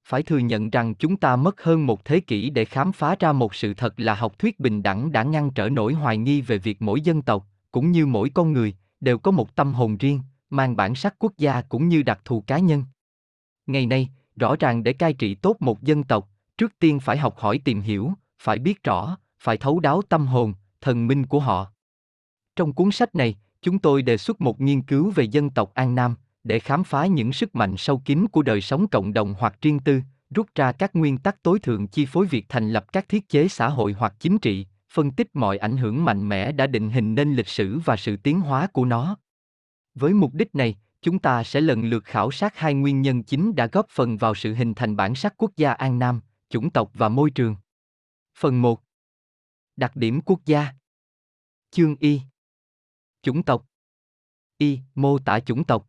Phải 0.05 0.23
thừa 0.23 0.39
nhận 0.39 0.71
rằng 0.71 0.95
chúng 0.95 1.17
ta 1.17 1.37
mất 1.37 1.63
hơn 1.63 1.87
một 1.87 2.05
thế 2.05 2.21
kỷ 2.21 2.51
để 2.51 2.65
khám 2.65 2.93
phá 2.93 3.17
ra 3.21 3.33
một 3.33 3.55
sự 3.55 3.75
thật 3.75 3.95
là 3.97 4.15
học 4.15 4.39
thuyết 4.39 4.61
bình 4.61 4.83
đẳng 4.83 5.13
đã 5.13 5.23
ngăn 5.23 5.51
trở 5.51 5.69
nỗi 5.69 5.95
hoài 5.95 6.17
nghi 6.17 6.41
về 6.41 6.59
việc 6.59 6.83
mỗi 6.83 7.01
dân 7.01 7.23
tộc, 7.23 7.47
cũng 7.73 7.91
như 7.91 8.07
mỗi 8.07 8.31
con 8.35 8.53
người, 8.53 8.75
đều 9.01 9.19
có 9.19 9.31
một 9.31 9.55
tâm 9.57 9.75
hồn 9.75 9.97
riêng, 9.97 10.21
mang 10.51 10.77
bản 10.77 10.95
sắc 10.95 11.15
quốc 11.19 11.33
gia 11.39 11.61
cũng 11.61 11.89
như 11.89 12.03
đặc 12.03 12.21
thù 12.25 12.41
cá 12.41 12.59
nhân. 12.59 12.85
Ngày 13.67 13.87
nay, 13.87 14.09
rõ 14.37 14.57
ràng 14.57 14.83
để 14.83 14.93
cai 14.93 15.13
trị 15.13 15.35
tốt 15.35 15.57
một 15.61 15.83
dân 15.83 16.05
tộc, 16.05 16.29
trước 16.59 16.79
tiên 16.79 17.01
phải 17.01 17.17
học 17.17 17.39
hỏi 17.39 17.61
tìm 17.65 17.81
hiểu, 17.81 18.13
phải 18.39 18.59
biết 18.59 18.83
rõ, 18.83 19.17
phải 19.41 19.57
thấu 19.57 19.81
đáo 19.81 20.03
tâm 20.09 20.27
hồn, 20.27 20.55
thần 20.81 21.07
minh 21.07 21.27
của 21.27 21.41
họ. 21.41 21.73
Trong 22.57 22.73
cuốn 22.73 22.91
sách 22.91 23.15
này, 23.15 23.37
chúng 23.63 23.79
tôi 23.79 24.03
đề 24.03 24.17
xuất 24.17 24.41
một 24.41 24.61
nghiên 24.61 24.83
cứu 24.83 25.11
về 25.11 25.25
dân 25.25 25.51
tộc 25.51 25.75
An 25.75 25.95
Nam, 25.95 26.15
để 26.45 26.59
khám 26.59 26.85
phá 26.85 27.07
những 27.07 27.33
sức 27.33 27.55
mạnh 27.55 27.77
sâu 27.77 28.03
kín 28.05 28.27
của 28.33 28.43
đời 28.43 28.61
sống 28.61 28.89
cộng 28.89 29.13
đồng 29.13 29.35
hoặc 29.39 29.59
riêng 29.61 29.79
tư, 29.79 30.01
rút 30.31 30.47
ra 30.55 30.73
các 30.73 30.97
nguyên 30.97 31.19
tắc 31.19 31.43
tối 31.43 31.59
thượng 31.59 31.87
chi 31.87 32.07
phối 32.07 32.27
việc 32.27 32.47
thành 32.49 32.71
lập 32.71 32.93
các 32.93 33.09
thiết 33.09 33.29
chế 33.29 33.49
xã 33.49 33.69
hội 33.69 33.93
hoặc 33.93 34.15
chính 34.21 34.39
trị, 34.39 34.67
phân 34.91 35.11
tích 35.11 35.37
mọi 35.37 35.59
ảnh 35.59 35.77
hưởng 35.77 36.05
mạnh 36.05 36.29
mẽ 36.29 36.53
đã 36.53 36.67
định 36.67 36.91
hình 36.91 37.15
nên 37.15 37.35
lịch 37.35 37.49
sử 37.49 37.79
và 37.85 37.97
sự 37.97 38.17
tiến 38.17 38.41
hóa 38.41 38.67
của 38.67 38.85
nó. 38.85 39.17
Với 39.95 40.13
mục 40.13 40.35
đích 40.35 40.55
này, 40.55 40.77
chúng 41.03 41.19
ta 41.19 41.45
sẽ 41.45 41.61
lần 41.61 41.85
lượt 41.85 42.05
khảo 42.05 42.31
sát 42.31 42.59
hai 42.59 42.75
nguyên 42.75 43.03
nhân 43.03 43.23
chính 43.23 43.55
đã 43.55 43.67
góp 43.67 43.87
phần 43.89 44.17
vào 44.17 44.35
sự 44.35 44.55
hình 44.55 44.75
thành 44.75 44.97
bản 44.97 45.15
sắc 45.15 45.35
quốc 45.37 45.51
gia 45.57 45.73
An 45.73 45.99
Nam, 45.99 46.21
chủng 46.49 46.71
tộc 46.71 46.91
và 46.95 47.09
môi 47.09 47.31
trường. 47.31 47.57
Phần 48.39 48.63
1. 48.63 48.83
Đặc 49.79 49.97
điểm 49.97 50.21
quốc 50.21 50.41
gia. 50.47 50.73
Chương 51.71 51.97
Y. 51.97 52.21
Chủng 53.23 53.43
tộc. 53.43 53.67
Y. 54.59 54.81
Mô 54.95 55.19
tả 55.19 55.41
chủng 55.41 55.65
tộc. 55.65 55.87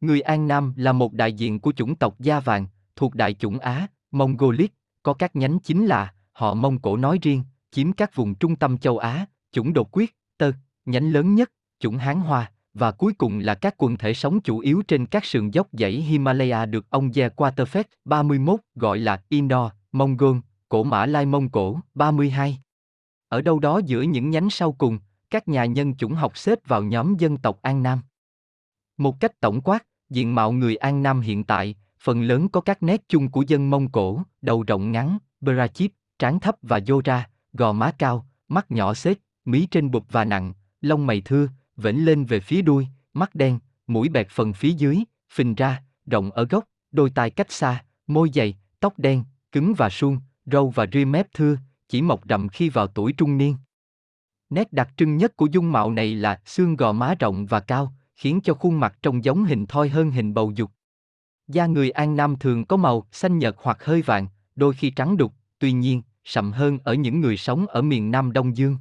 Người 0.00 0.20
An 0.20 0.48
Nam 0.48 0.72
là 0.76 0.92
một 0.92 1.12
đại 1.12 1.32
diện 1.32 1.60
của 1.60 1.72
chủng 1.72 1.96
tộc 1.96 2.16
Da 2.18 2.40
Vàng, 2.40 2.66
thuộc 2.96 3.14
đại 3.14 3.34
chủng 3.34 3.58
Á, 3.58 3.86
Mongolic, 4.10 4.72
có 5.02 5.14
các 5.14 5.36
nhánh 5.36 5.58
chính 5.58 5.86
là 5.86 6.14
họ 6.32 6.54
Mông 6.54 6.78
Cổ 6.78 6.96
nói 6.96 7.18
riêng, 7.22 7.44
chiếm 7.70 7.92
các 7.92 8.14
vùng 8.14 8.34
trung 8.34 8.56
tâm 8.56 8.78
châu 8.78 8.98
Á, 8.98 9.26
chủng 9.52 9.72
đột 9.72 9.88
quyết, 9.92 10.16
tơ, 10.38 10.52
nhánh 10.84 11.12
lớn 11.12 11.34
nhất, 11.34 11.52
chủng 11.80 11.96
Hán 11.96 12.20
Hoa, 12.20 12.52
và 12.74 12.92
cuối 12.92 13.12
cùng 13.12 13.38
là 13.38 13.54
các 13.54 13.74
quần 13.78 13.96
thể 13.96 14.14
sống 14.14 14.40
chủ 14.40 14.58
yếu 14.58 14.82
trên 14.88 15.06
các 15.06 15.24
sườn 15.24 15.50
dốc 15.50 15.68
dãy 15.72 15.92
Himalaya 15.92 16.66
được 16.66 16.90
ông 16.90 17.10
Ye 17.14 17.28
Quaterfeld 17.28 17.84
31 18.04 18.60
gọi 18.74 18.98
là 18.98 19.22
Indo, 19.28 19.72
Mongol, 19.92 20.36
cổ 20.68 20.82
Mã 20.82 21.06
Lai 21.06 21.26
Mông 21.26 21.48
Cổ 21.48 21.80
32. 21.94 22.58
Ở 23.28 23.42
đâu 23.42 23.58
đó 23.58 23.80
giữa 23.86 24.02
những 24.02 24.30
nhánh 24.30 24.50
sau 24.50 24.72
cùng, 24.72 24.98
các 25.30 25.48
nhà 25.48 25.64
nhân 25.64 25.94
chủng 25.94 26.14
học 26.14 26.38
xếp 26.38 26.58
vào 26.66 26.82
nhóm 26.82 27.16
dân 27.16 27.36
tộc 27.36 27.58
An 27.62 27.82
Nam. 27.82 28.00
Một 28.96 29.20
cách 29.20 29.40
tổng 29.40 29.60
quát, 29.60 29.86
diện 30.10 30.34
mạo 30.34 30.52
người 30.52 30.76
An 30.76 31.02
Nam 31.02 31.20
hiện 31.20 31.44
tại, 31.44 31.74
phần 32.00 32.22
lớn 32.22 32.48
có 32.48 32.60
các 32.60 32.82
nét 32.82 33.08
chung 33.08 33.30
của 33.30 33.42
dân 33.42 33.70
Mông 33.70 33.88
Cổ, 33.90 34.22
đầu 34.42 34.62
rộng 34.62 34.92
ngắn, 34.92 35.18
brachip, 35.40 35.92
trán 36.18 36.40
thấp 36.40 36.56
và 36.62 36.80
dô 36.80 37.00
ra, 37.04 37.28
gò 37.52 37.72
má 37.72 37.92
cao, 37.98 38.26
mắt 38.48 38.70
nhỏ 38.70 38.94
xếp, 38.94 39.18
mí 39.44 39.66
trên 39.66 39.90
bụp 39.90 40.04
và 40.10 40.24
nặng, 40.24 40.52
lông 40.80 41.06
mày 41.06 41.20
thưa, 41.20 41.48
vểnh 41.76 42.04
lên 42.04 42.24
về 42.24 42.40
phía 42.40 42.62
đuôi, 42.62 42.86
mắt 43.14 43.34
đen, 43.34 43.58
mũi 43.86 44.08
bẹt 44.08 44.28
phần 44.30 44.52
phía 44.52 44.70
dưới, 44.70 44.98
phình 45.32 45.54
ra, 45.54 45.82
rộng 46.06 46.30
ở 46.30 46.44
gốc, 46.44 46.64
đôi 46.92 47.10
tai 47.10 47.30
cách 47.30 47.52
xa, 47.52 47.84
môi 48.06 48.30
dày, 48.34 48.54
tóc 48.80 48.98
đen, 48.98 49.24
cứng 49.52 49.74
và 49.74 49.88
suông, 49.88 50.18
râu 50.46 50.70
và 50.70 50.86
ria 50.92 51.04
mép 51.04 51.26
thưa, 51.34 51.56
chỉ 51.88 52.02
mọc 52.02 52.20
rậm 52.28 52.48
khi 52.48 52.68
vào 52.68 52.86
tuổi 52.86 53.12
trung 53.12 53.38
niên. 53.38 53.56
Nét 54.50 54.72
đặc 54.72 54.88
trưng 54.96 55.16
nhất 55.16 55.36
của 55.36 55.46
dung 55.46 55.72
mạo 55.72 55.90
này 55.90 56.14
là 56.14 56.40
xương 56.44 56.76
gò 56.76 56.92
má 56.92 57.14
rộng 57.18 57.46
và 57.46 57.60
cao, 57.60 57.92
khiến 58.16 58.40
cho 58.44 58.54
khuôn 58.54 58.80
mặt 58.80 58.98
trông 59.02 59.24
giống 59.24 59.44
hình 59.44 59.66
thoi 59.66 59.88
hơn 59.88 60.10
hình 60.10 60.34
bầu 60.34 60.52
dục. 60.54 60.70
Da 61.48 61.66
người 61.66 61.90
An 61.90 62.16
Nam 62.16 62.36
thường 62.36 62.64
có 62.64 62.76
màu 62.76 63.06
xanh 63.12 63.38
nhợt 63.38 63.54
hoặc 63.58 63.84
hơi 63.84 64.02
vàng, 64.02 64.26
đôi 64.56 64.74
khi 64.74 64.90
trắng 64.90 65.16
đục, 65.16 65.32
tuy 65.58 65.72
nhiên, 65.72 66.02
sậm 66.24 66.52
hơn 66.52 66.78
ở 66.84 66.94
những 66.94 67.20
người 67.20 67.36
sống 67.36 67.66
ở 67.66 67.82
miền 67.82 68.10
Nam 68.10 68.32
Đông 68.32 68.56
Dương. 68.56 68.76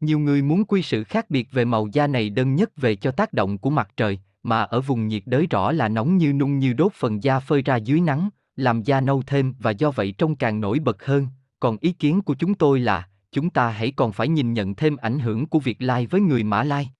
Nhiều 0.00 0.18
người 0.18 0.42
muốn 0.42 0.64
quy 0.64 0.82
sự 0.82 1.04
khác 1.04 1.30
biệt 1.30 1.48
về 1.52 1.64
màu 1.64 1.86
da 1.92 2.06
này 2.06 2.30
đơn 2.30 2.54
nhất 2.54 2.70
về 2.76 2.96
cho 2.96 3.10
tác 3.10 3.32
động 3.32 3.58
của 3.58 3.70
mặt 3.70 3.90
trời, 3.96 4.18
mà 4.42 4.62
ở 4.62 4.80
vùng 4.80 5.08
nhiệt 5.08 5.22
đới 5.26 5.46
rõ 5.46 5.72
là 5.72 5.88
nóng 5.88 6.16
như 6.16 6.32
nung 6.32 6.58
như 6.58 6.72
đốt 6.72 6.92
phần 6.92 7.22
da 7.22 7.40
phơi 7.40 7.62
ra 7.62 7.76
dưới 7.76 8.00
nắng, 8.00 8.28
làm 8.56 8.82
da 8.82 9.00
nâu 9.00 9.22
thêm 9.26 9.54
và 9.58 9.70
do 9.70 9.90
vậy 9.90 10.12
trông 10.18 10.36
càng 10.36 10.60
nổi 10.60 10.78
bật 10.78 11.04
hơn. 11.04 11.26
Còn 11.60 11.76
ý 11.80 11.92
kiến 11.92 12.22
của 12.22 12.34
chúng 12.34 12.54
tôi 12.54 12.80
là, 12.80 13.08
chúng 13.32 13.50
ta 13.50 13.68
hãy 13.68 13.92
còn 13.96 14.12
phải 14.12 14.28
nhìn 14.28 14.52
nhận 14.52 14.74
thêm 14.74 14.96
ảnh 14.96 15.18
hưởng 15.18 15.46
của 15.46 15.58
việc 15.58 15.82
Lai 15.82 16.06
với 16.06 16.20
người 16.20 16.44
Mã 16.44 16.62
Lai. 16.62 16.90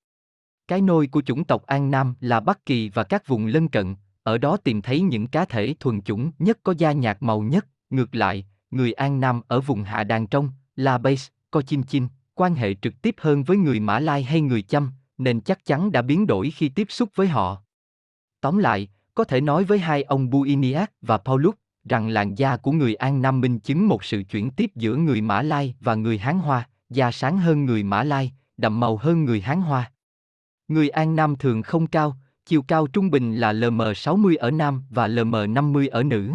Cái 0.69 0.81
nôi 0.81 1.07
của 1.07 1.23
chủng 1.23 1.45
tộc 1.45 1.67
An 1.67 1.91
Nam 1.91 2.15
là 2.21 2.41
Bắc 2.41 2.67
Kỳ 2.67 2.89
và 2.89 3.05
các 3.05 3.27
vùng 3.27 3.47
lân 3.47 3.69
cận, 3.69 3.95
ở 4.23 4.39
đó 4.39 4.57
tìm 4.57 4.83
thấy 4.83 5.01
những 5.01 5.27
cá 5.27 5.45
thể 5.45 5.75
thuần 5.81 6.03
chủng 6.03 6.31
nhất 6.39 6.59
có 6.63 6.75
da 6.79 6.93
nhạt 6.93 7.17
màu 7.21 7.41
nhất, 7.41 7.67
ngược 7.91 8.15
lại, 8.15 8.47
người 8.71 8.93
An 8.93 9.21
Nam 9.21 9.41
ở 9.49 9.61
vùng 9.61 9.83
hạ 9.83 10.05
đàn 10.05 10.27
trong, 10.27 10.51
là 10.77 10.99
Base, 10.99 11.33
co 11.51 11.63
chim 11.63 11.83
chim 11.83 12.09
quan 12.35 12.55
hệ 12.55 12.75
trực 12.75 13.03
tiếp 13.03 13.15
hơn 13.19 13.43
với 13.43 13.57
người 13.57 13.81
Mã 13.81 13.99
Lai 13.99 14.23
hay 14.23 14.41
người 14.41 14.63
Chăm, 14.63 14.91
nên 15.19 15.41
chắc 15.41 15.65
chắn 15.65 15.93
đã 15.93 16.03
biến 16.03 16.27
đổi 16.27 16.51
khi 16.51 16.69
tiếp 16.69 16.87
xúc 16.91 17.09
với 17.15 17.29
họ. 17.29 17.63
Tóm 18.41 18.59
lại, 18.59 18.89
có 19.15 19.25
thể 19.25 19.41
nói 19.41 19.65
với 19.65 19.79
hai 19.79 20.03
ông 20.03 20.31
Buiniac 20.31 20.93
và 21.03 21.19
Paulus 21.19 21.55
rằng 21.85 22.09
làn 22.09 22.35
da 22.35 22.57
của 22.57 22.73
người 22.73 22.95
An 22.95 23.23
Nam 23.23 23.41
minh 23.41 23.59
chứng 23.59 23.89
một 23.89 24.05
sự 24.05 24.23
chuyển 24.23 24.51
tiếp 24.51 24.71
giữa 24.75 24.97
người 24.97 25.21
Mã 25.21 25.43
Lai 25.43 25.75
và 25.81 25.95
người 25.95 26.19
Hán 26.19 26.39
Hoa, 26.39 26.69
da 26.91 27.11
sáng 27.11 27.39
hơn 27.39 27.65
người 27.65 27.83
Mã 27.83 28.05
Lai, 28.05 28.33
đậm 28.57 28.81
màu 28.81 28.97
hơn 28.97 29.25
người 29.25 29.41
Hán 29.41 29.61
Hoa. 29.61 29.93
Người 30.69 30.89
An 30.89 31.17
Nam 31.17 31.37
thường 31.37 31.63
không 31.63 31.87
cao, 31.87 32.17
chiều 32.47 32.63
cao 32.63 32.87
trung 32.87 33.11
bình 33.11 33.37
là 33.37 33.53
LM60 33.53 34.37
ở 34.39 34.51
nam 34.51 34.83
và 34.91 35.09
LM50 35.09 35.89
ở 35.91 36.03
nữ. 36.03 36.33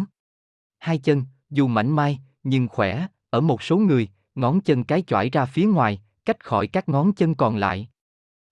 Hai 0.78 0.98
chân, 0.98 1.24
dù 1.50 1.66
mảnh 1.66 1.90
mai, 1.90 2.20
nhưng 2.42 2.68
khỏe, 2.68 3.06
ở 3.30 3.40
một 3.40 3.62
số 3.62 3.76
người, 3.76 4.08
ngón 4.34 4.60
chân 4.60 4.84
cái 4.84 5.02
chỏi 5.02 5.30
ra 5.32 5.46
phía 5.46 5.66
ngoài, 5.66 6.00
cách 6.24 6.44
khỏi 6.44 6.66
các 6.66 6.88
ngón 6.88 7.12
chân 7.12 7.34
còn 7.34 7.56
lại. 7.56 7.88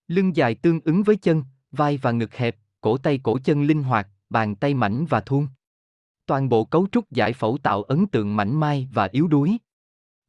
Lưng 0.09 0.37
dài 0.37 0.55
tương 0.55 0.81
ứng 0.81 1.03
với 1.03 1.17
chân, 1.17 1.45
vai 1.73 1.97
và 1.97 2.13
ngực 2.13 2.35
hẹp, 2.35 2.57
cổ 2.81 2.97
tay 2.97 3.21
cổ 3.23 3.39
chân 3.39 3.63
linh 3.63 3.83
hoạt, 3.83 4.09
bàn 4.31 4.57
tay 4.57 4.75
mảnh 4.75 5.07
và 5.09 5.21
thuôn. 5.21 5.47
Toàn 6.27 6.49
bộ 6.49 6.65
cấu 6.65 6.87
trúc 6.93 7.11
giải 7.11 7.33
phẫu 7.33 7.59
tạo 7.63 7.83
ấn 7.83 8.07
tượng 8.07 8.37
mảnh 8.37 8.61
mai 8.61 8.89
và 8.93 9.09
yếu 9.13 9.29
đuối. 9.29 9.57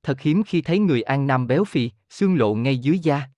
Thật 0.04 0.22
hiếm 0.22 0.44
khi 0.44 0.62
thấy 0.62 0.80
người 0.80 1.02
An 1.02 1.28
Nam 1.28 1.48
béo 1.48 1.64
phì, 1.64 1.92
xương 2.10 2.36
lộ 2.36 2.56
ngay 2.56 2.78
dưới 2.78 3.00
da. 3.00 3.30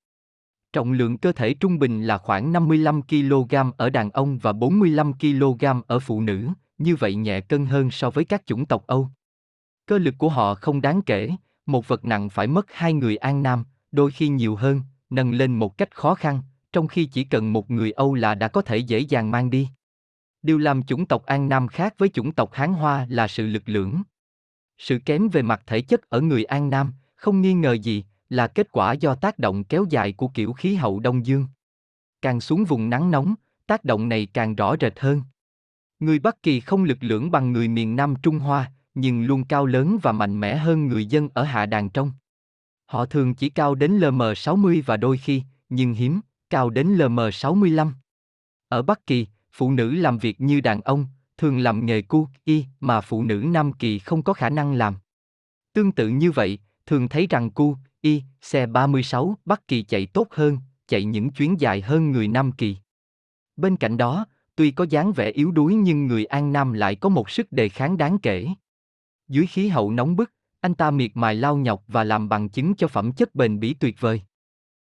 Trọng 0.74 0.91
lượng 0.91 1.17
cơ 1.17 1.32
thể 1.32 1.54
trung 1.54 1.80
bình 1.80 2.04
là 2.04 2.17
khoảng 2.17 2.52
55 2.52 3.02
kg 3.02 3.56
ở 3.78 3.89
đàn 3.89 4.12
ông 4.12 4.38
và 4.38 4.54
45 4.54 5.13
kg 5.13 5.65
ở 5.88 6.00
phụ 6.00 6.22
nữ, 6.22 6.48
như 6.78 6.96
vậy 6.96 7.15
nhẹ 7.15 7.41
cân 7.41 7.65
hơn 7.65 7.91
so 7.91 8.10
với 8.10 8.26
các 8.26 8.46
chủng 8.46 8.65
tộc 8.65 8.88
Âu. 8.88 9.10
Cơ 9.86 9.98
lực 9.98 10.15
của 10.17 10.30
họ 10.30 10.56
không 10.56 10.82
đáng 10.82 11.02
kể, 11.02 11.32
một 11.65 11.88
vật 11.88 12.06
nặng 12.06 12.30
phải 12.30 12.48
mất 12.48 12.65
hai 12.72 12.93
người 12.93 13.17
An 13.17 13.43
Nam, 13.43 13.63
đôi 13.91 14.12
khi 14.12 14.28
nhiều 14.28 14.56
hơn, 14.56 14.82
nâng 15.10 15.32
lên 15.32 15.60
một 15.60 15.78
cách 15.78 15.96
khó 15.96 16.15
khăn, 16.15 16.41
trong 16.74 16.88
khi 16.88 17.06
chỉ 17.06 17.24
cần 17.24 17.54
một 17.54 17.72
người 17.72 17.91
Âu 17.91 18.13
là 18.15 18.36
đã 18.36 18.48
có 18.48 18.62
thể 18.62 18.78
dễ 18.78 19.00
dàng 19.00 19.32
mang 19.32 19.50
đi. 19.50 19.70
Điều 20.47 20.57
làm 20.57 20.83
chủng 20.83 21.05
tộc 21.05 21.25
An 21.25 21.49
Nam 21.49 21.67
khác 21.67 21.95
với 21.97 22.10
chủng 22.10 22.31
tộc 22.31 22.53
Hán 22.53 22.73
Hoa 22.73 23.07
là 23.10 23.27
sự 23.27 23.47
lực 23.47 23.63
lưỡng. 23.65 24.01
Sự 24.77 24.99
kém 25.05 25.29
về 25.29 25.41
mặt 25.41 25.63
thể 25.65 25.81
chất 25.81 26.10
ở 26.10 26.21
người 26.21 26.43
An 26.43 26.69
Nam, 26.69 26.93
không 27.15 27.41
nghi 27.41 27.53
ngờ 27.53 27.73
gì, 27.73 28.03
là 28.29 28.47
kết 28.47 28.71
quả 28.71 28.93
do 28.93 29.15
tác 29.15 29.39
động 29.39 29.63
kéo 29.63 29.86
dài 29.89 30.13
của 30.13 30.27
kiểu 30.27 30.53
khí 30.53 30.75
hậu 30.75 30.99
Đông 30.99 31.25
Dương. 31.25 31.47
Càng 32.21 32.41
xuống 32.41 32.65
vùng 32.65 32.89
nắng 32.89 33.12
nóng, 33.12 33.36
tác 33.65 33.83
động 33.83 34.10
này 34.10 34.27
càng 34.33 34.55
rõ 34.55 34.75
rệt 34.81 34.99
hơn. 34.99 35.21
Người 35.99 36.19
Bắc 36.19 36.43
Kỳ 36.43 36.60
không 36.60 36.83
lực 36.83 36.97
lưỡng 37.01 37.31
bằng 37.31 37.51
người 37.51 37.67
miền 37.67 37.95
Nam 37.95 38.15
Trung 38.23 38.39
Hoa, 38.39 38.71
nhưng 38.95 39.25
luôn 39.25 39.43
cao 39.43 39.65
lớn 39.65 39.97
và 40.01 40.12
mạnh 40.12 40.39
mẽ 40.39 40.55
hơn 40.55 40.88
người 40.88 41.05
dân 41.05 41.29
ở 41.33 41.43
hạ 41.43 41.65
đàn 41.65 41.89
trong. 41.89 42.12
Họ 42.86 43.05
thường 43.05 43.36
chỉ 43.36 43.49
cao 43.49 43.75
đến 43.75 43.99
LM60 43.99 44.81
và 44.86 44.97
đôi 44.97 45.17
khi, 45.17 45.43
nhưng 45.69 45.93
hiếm, 45.93 46.21
cao 46.49 46.69
đến 46.69 46.97
LM65. 46.97 47.91
Ở 48.69 48.81
Bắc 48.81 49.07
Kỳ, 49.07 49.27
phụ 49.58 49.72
nữ 49.72 49.91
làm 49.91 50.17
việc 50.17 50.41
như 50.41 50.62
đàn 50.62 50.82
ông, 50.82 51.06
thường 51.38 51.60
làm 51.60 51.86
nghề 51.86 52.02
cu, 52.02 52.28
y 52.43 52.65
mà 52.80 53.02
phụ 53.02 53.24
nữ 53.24 53.36
Nam 53.36 53.74
Kỳ 53.74 54.00
không 54.00 54.24
có 54.24 54.34
khả 54.34 54.50
năng 54.50 54.74
làm. 54.74 54.96
Tương 55.74 55.91
tự 55.91 56.08
như 56.08 56.32
vậy, 56.32 56.60
thường 56.86 57.08
thấy 57.08 57.28
rằng 57.30 57.52
cu, 57.52 57.78
y, 58.02 58.24
xe 58.41 58.65
36 58.65 59.38
Bắc 59.46 59.67
Kỳ 59.67 59.84
chạy 59.84 60.06
tốt 60.06 60.28
hơn, 60.32 60.58
chạy 60.88 61.04
những 61.04 61.30
chuyến 61.30 61.62
dài 61.62 61.82
hơn 61.82 62.12
người 62.12 62.28
Nam 62.28 62.52
Kỳ. 62.52 62.78
Bên 63.56 63.78
cạnh 63.78 63.98
đó, 63.98 64.26
tuy 64.56 64.72
có 64.72 64.86
dáng 64.89 65.13
vẻ 65.13 65.32
yếu 65.32 65.52
đuối 65.52 65.76
nhưng 65.76 66.08
người 66.08 66.26
An 66.26 66.54
Nam 66.54 66.74
lại 66.74 66.96
có 66.96 67.10
một 67.10 67.30
sức 67.30 67.52
đề 67.52 67.70
kháng 67.70 67.98
đáng 67.98 68.17
kể. 68.17 68.48
Dưới 69.28 69.46
khí 69.46 69.67
hậu 69.67 69.91
nóng 69.91 70.15
bức, 70.15 70.32
anh 70.60 70.74
ta 70.74 70.91
miệt 70.91 71.12
mài 71.13 71.36
lao 71.36 71.58
nhọc 71.58 71.84
và 71.88 72.04
làm 72.04 72.30
bằng 72.30 72.50
chứng 72.50 72.76
cho 72.76 72.88
phẩm 72.88 73.12
chất 73.12 73.36
bền 73.36 73.60
bỉ 73.60 73.74
tuyệt 73.74 73.96
vời. 74.00 74.22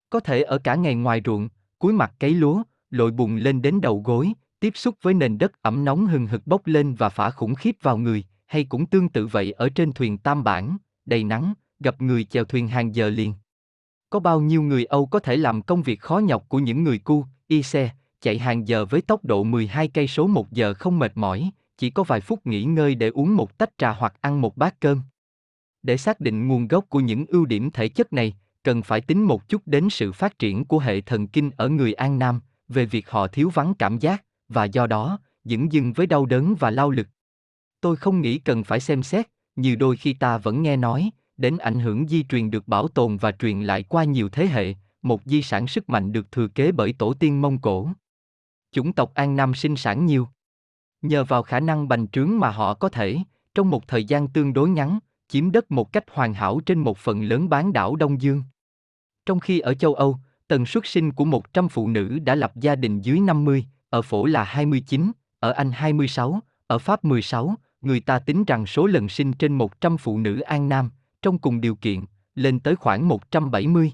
Có 0.09 0.19
thể 0.19 0.41
ở 0.41 0.57
cả 0.57 0.75
ngày 0.75 0.95
ngoài 0.95 1.21
ruộng, 1.25 1.49
cuối 1.79 1.93
mặt 1.93 2.13
cấy 2.19 2.33
lúa, 2.33 2.63
lội 2.89 3.11
bùn 3.11 3.37
lên 3.37 3.61
đến 3.61 3.81
đầu 3.81 4.01
gối, 4.05 4.33
tiếp 4.63 4.77
xúc 4.77 4.95
với 5.01 5.13
nền 5.13 5.37
đất 5.37 5.61
ẩm 5.61 5.85
nóng 5.85 6.05
hừng 6.05 6.27
hực 6.27 6.47
bốc 6.47 6.67
lên 6.67 6.95
và 6.95 7.09
phả 7.09 7.29
khủng 7.29 7.55
khiếp 7.55 7.75
vào 7.81 7.97
người, 7.97 8.23
hay 8.45 8.63
cũng 8.63 8.85
tương 8.85 9.09
tự 9.09 9.27
vậy 9.27 9.51
ở 9.51 9.69
trên 9.69 9.91
thuyền 9.91 10.17
tam 10.17 10.43
bản, 10.43 10.77
đầy 11.05 11.23
nắng, 11.23 11.53
gặp 11.79 12.01
người 12.01 12.23
chèo 12.23 12.45
thuyền 12.45 12.67
hàng 12.67 12.95
giờ 12.95 13.09
liền. 13.09 13.33
Có 14.09 14.19
bao 14.19 14.41
nhiêu 14.41 14.61
người 14.61 14.85
Âu 14.85 15.05
có 15.05 15.19
thể 15.19 15.37
làm 15.37 15.61
công 15.61 15.81
việc 15.81 15.99
khó 15.99 16.17
nhọc 16.17 16.49
của 16.49 16.59
những 16.59 16.83
người 16.83 16.99
cu, 16.99 17.25
y 17.47 17.63
xe, 17.63 17.89
chạy 18.21 18.39
hàng 18.39 18.67
giờ 18.67 18.85
với 18.85 19.01
tốc 19.01 19.25
độ 19.25 19.43
12 19.43 19.87
cây 19.87 20.07
số 20.07 20.27
một 20.27 20.51
giờ 20.51 20.73
không 20.73 20.99
mệt 20.99 21.11
mỏi, 21.15 21.51
chỉ 21.77 21.89
có 21.89 22.03
vài 22.03 22.21
phút 22.21 22.45
nghỉ 22.45 22.63
ngơi 22.63 22.95
để 22.95 23.09
uống 23.09 23.35
một 23.35 23.57
tách 23.57 23.77
trà 23.77 23.91
hoặc 23.91 24.13
ăn 24.21 24.41
một 24.41 24.57
bát 24.57 24.79
cơm. 24.79 25.01
Để 25.81 25.97
xác 25.97 26.19
định 26.19 26.47
nguồn 26.47 26.67
gốc 26.67 26.85
của 26.89 26.99
những 26.99 27.25
ưu 27.25 27.45
điểm 27.45 27.71
thể 27.71 27.87
chất 27.87 28.13
này, 28.13 28.33
cần 28.63 28.81
phải 28.81 29.01
tính 29.01 29.23
một 29.23 29.49
chút 29.49 29.61
đến 29.65 29.89
sự 29.89 30.11
phát 30.11 30.39
triển 30.39 30.65
của 30.65 30.79
hệ 30.79 31.01
thần 31.01 31.27
kinh 31.27 31.51
ở 31.57 31.69
người 31.69 31.93
An 31.93 32.19
Nam, 32.19 32.41
về 32.67 32.85
việc 32.85 33.09
họ 33.09 33.27
thiếu 33.27 33.49
vắng 33.49 33.73
cảm 33.73 33.99
giác, 33.99 34.23
và 34.53 34.65
do 34.65 34.87
đó, 34.87 35.19
dững 35.43 35.71
dưng 35.71 35.93
với 35.93 36.07
đau 36.07 36.25
đớn 36.25 36.55
và 36.59 36.69
lao 36.71 36.91
lực. 36.91 37.07
Tôi 37.81 37.95
không 37.95 38.21
nghĩ 38.21 38.37
cần 38.37 38.63
phải 38.63 38.79
xem 38.79 39.03
xét, 39.03 39.27
như 39.55 39.75
đôi 39.75 39.97
khi 39.97 40.13
ta 40.13 40.37
vẫn 40.37 40.63
nghe 40.63 40.77
nói, 40.77 41.11
đến 41.37 41.57
ảnh 41.57 41.79
hưởng 41.79 42.07
di 42.07 42.23
truyền 42.23 42.51
được 42.51 42.67
bảo 42.67 42.87
tồn 42.87 43.17
và 43.17 43.31
truyền 43.31 43.61
lại 43.61 43.83
qua 43.83 44.03
nhiều 44.03 44.29
thế 44.29 44.47
hệ, 44.47 44.73
một 45.01 45.21
di 45.25 45.41
sản 45.41 45.67
sức 45.67 45.89
mạnh 45.89 46.11
được 46.11 46.31
thừa 46.31 46.47
kế 46.47 46.71
bởi 46.71 46.93
tổ 46.93 47.13
tiên 47.13 47.41
Mông 47.41 47.61
Cổ. 47.61 47.89
Chủng 48.71 48.93
tộc 48.93 49.11
An 49.13 49.35
Nam 49.35 49.53
sinh 49.53 49.75
sản 49.75 50.05
nhiều. 50.05 50.27
Nhờ 51.01 51.23
vào 51.23 51.43
khả 51.43 51.59
năng 51.59 51.87
bành 51.87 52.07
trướng 52.07 52.39
mà 52.39 52.49
họ 52.49 52.73
có 52.73 52.89
thể, 52.89 53.17
trong 53.55 53.69
một 53.69 53.87
thời 53.87 54.03
gian 54.03 54.27
tương 54.27 54.53
đối 54.53 54.69
ngắn, 54.69 54.99
chiếm 55.27 55.51
đất 55.51 55.71
một 55.71 55.93
cách 55.93 56.03
hoàn 56.11 56.33
hảo 56.33 56.59
trên 56.65 56.79
một 56.79 56.97
phần 56.97 57.23
lớn 57.23 57.49
bán 57.49 57.73
đảo 57.73 57.95
Đông 57.95 58.21
Dương. 58.21 58.43
Trong 59.25 59.39
khi 59.39 59.59
ở 59.59 59.73
châu 59.73 59.93
Âu, 59.93 60.17
tần 60.47 60.65
suất 60.65 60.85
sinh 60.85 61.11
của 61.11 61.25
100 61.25 61.69
phụ 61.69 61.87
nữ 61.87 62.19
đã 62.19 62.35
lập 62.35 62.51
gia 62.55 62.75
đình 62.75 63.01
dưới 63.01 63.19
50, 63.19 63.65
ở 63.93 64.01
phổ 64.01 64.25
là 64.25 64.43
29, 64.43 65.11
ở 65.39 65.51
Anh 65.51 65.71
26, 65.71 66.39
ở 66.67 66.79
Pháp 66.79 67.05
16, 67.05 67.55
người 67.81 67.99
ta 67.99 68.19
tính 68.19 68.43
rằng 68.43 68.65
số 68.65 68.85
lần 68.85 69.09
sinh 69.09 69.33
trên 69.33 69.53
100 69.53 69.97
phụ 69.97 70.17
nữ 70.17 70.39
An 70.39 70.69
Nam, 70.69 70.89
trong 71.21 71.39
cùng 71.39 71.61
điều 71.61 71.75
kiện, 71.75 72.05
lên 72.35 72.59
tới 72.59 72.75
khoảng 72.75 73.07
170. 73.07 73.91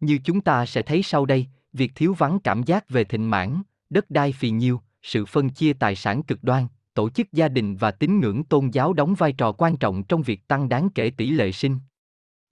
Như 0.00 0.18
chúng 0.24 0.40
ta 0.40 0.66
sẽ 0.66 0.82
thấy 0.82 1.02
sau 1.02 1.26
đây, 1.26 1.46
việc 1.72 1.92
thiếu 1.94 2.14
vắng 2.14 2.38
cảm 2.38 2.62
giác 2.62 2.88
về 2.88 3.04
thịnh 3.04 3.30
mãn, 3.30 3.62
đất 3.90 4.10
đai 4.10 4.32
phì 4.32 4.50
nhiêu, 4.50 4.80
sự 5.02 5.26
phân 5.26 5.50
chia 5.50 5.72
tài 5.72 5.96
sản 5.96 6.22
cực 6.22 6.44
đoan, 6.44 6.66
tổ 6.94 7.10
chức 7.10 7.32
gia 7.32 7.48
đình 7.48 7.76
và 7.76 7.90
tín 7.90 8.20
ngưỡng 8.20 8.44
tôn 8.44 8.70
giáo 8.70 8.92
đóng 8.92 9.14
vai 9.14 9.32
trò 9.32 9.52
quan 9.52 9.76
trọng 9.76 10.02
trong 10.02 10.22
việc 10.22 10.48
tăng 10.48 10.68
đáng 10.68 10.88
kể 10.94 11.10
tỷ 11.10 11.30
lệ 11.30 11.52
sinh. 11.52 11.78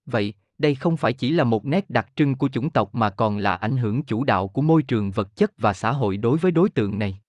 Vậy, 0.05 0.33
đây 0.57 0.75
không 0.75 0.97
phải 0.97 1.13
chỉ 1.13 1.31
là 1.31 1.43
một 1.43 1.65
nét 1.65 1.89
đặc 1.89 2.07
trưng 2.15 2.35
của 2.35 2.49
chủng 2.49 2.69
tộc 2.69 2.95
mà 2.95 3.09
còn 3.09 3.37
là 3.37 3.55
ảnh 3.55 3.77
hưởng 3.77 4.03
chủ 4.03 4.23
đạo 4.23 4.47
của 4.47 4.61
môi 4.61 4.83
trường 4.83 5.11
vật 5.11 5.35
chất 5.35 5.51
và 5.57 5.73
xã 5.73 5.91
hội 5.91 6.17
đối 6.17 6.37
với 6.37 6.51
đối 6.51 6.69
tượng 6.69 6.99
này. 6.99 7.19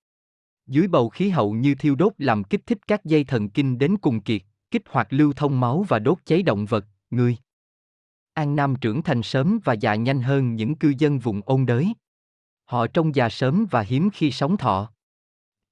Dưới 0.66 0.88
bầu 0.88 1.08
khí 1.08 1.28
hậu 1.28 1.52
như 1.52 1.74
thiêu 1.74 1.94
đốt 1.94 2.12
làm 2.18 2.44
kích 2.44 2.66
thích 2.66 2.78
các 2.86 3.04
dây 3.04 3.24
thần 3.24 3.48
kinh 3.48 3.78
đến 3.78 3.96
cùng 3.96 4.20
kiệt, 4.20 4.42
kích 4.70 4.82
hoạt 4.88 5.06
lưu 5.10 5.32
thông 5.32 5.60
máu 5.60 5.84
và 5.88 5.98
đốt 5.98 6.18
cháy 6.24 6.42
động 6.42 6.66
vật, 6.66 6.86
người. 7.10 7.36
An 8.34 8.56
Nam 8.56 8.76
trưởng 8.76 9.02
thành 9.02 9.22
sớm 9.22 9.58
và 9.64 9.72
già 9.72 9.94
nhanh 9.94 10.22
hơn 10.22 10.54
những 10.54 10.74
cư 10.74 10.94
dân 10.98 11.18
vùng 11.18 11.40
ôn 11.44 11.66
đới. 11.66 11.92
Họ 12.64 12.86
trông 12.86 13.14
già 13.14 13.28
sớm 13.28 13.66
và 13.70 13.80
hiếm 13.80 14.10
khi 14.10 14.30
sống 14.30 14.56
thọ. 14.56 14.90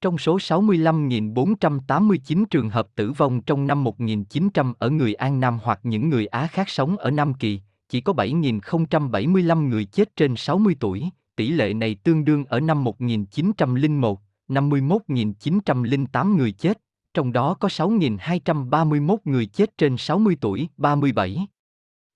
Trong 0.01 0.17
số 0.17 0.37
65.489 0.37 2.45
trường 2.45 2.69
hợp 2.69 2.87
tử 2.95 3.11
vong 3.11 3.41
trong 3.41 3.67
năm 3.67 3.83
1900 3.83 4.73
ở 4.79 4.89
người 4.89 5.13
An 5.13 5.39
Nam 5.39 5.59
hoặc 5.63 5.79
những 5.83 6.09
người 6.09 6.25
Á 6.25 6.47
khác 6.47 6.69
sống 6.69 6.97
ở 6.97 7.11
Nam 7.11 7.33
Kỳ, 7.33 7.61
chỉ 7.89 8.01
có 8.01 8.13
7.075 8.13 9.67
người 9.67 9.85
chết 9.85 10.15
trên 10.15 10.35
60 10.35 10.75
tuổi, 10.79 11.09
tỷ 11.35 11.49
lệ 11.49 11.73
này 11.73 11.95
tương 11.95 12.25
đương 12.25 12.45
ở 12.45 12.59
năm 12.59 12.83
1901, 12.83 14.21
51.908 14.49 16.35
người 16.35 16.51
chết, 16.51 16.81
trong 17.13 17.33
đó 17.33 17.53
có 17.53 17.67
6.231 17.67 19.17
người 19.25 19.45
chết 19.45 19.77
trên 19.77 19.97
60 19.97 20.37
tuổi, 20.41 20.67
37. 20.77 21.47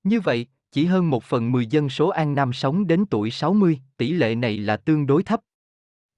Như 0.03 0.19
vậy, 0.19 0.47
chỉ 0.71 0.85
hơn 0.85 1.09
một 1.09 1.23
phần 1.23 1.51
10 1.51 1.65
dân 1.65 1.89
số 1.89 2.09
An 2.09 2.35
Nam 2.35 2.53
sống 2.53 2.87
đến 2.87 3.05
tuổi 3.05 3.31
60, 3.31 3.79
tỷ 3.97 4.11
lệ 4.11 4.35
này 4.35 4.57
là 4.57 4.77
tương 4.77 5.07
đối 5.07 5.23
thấp. 5.23 5.41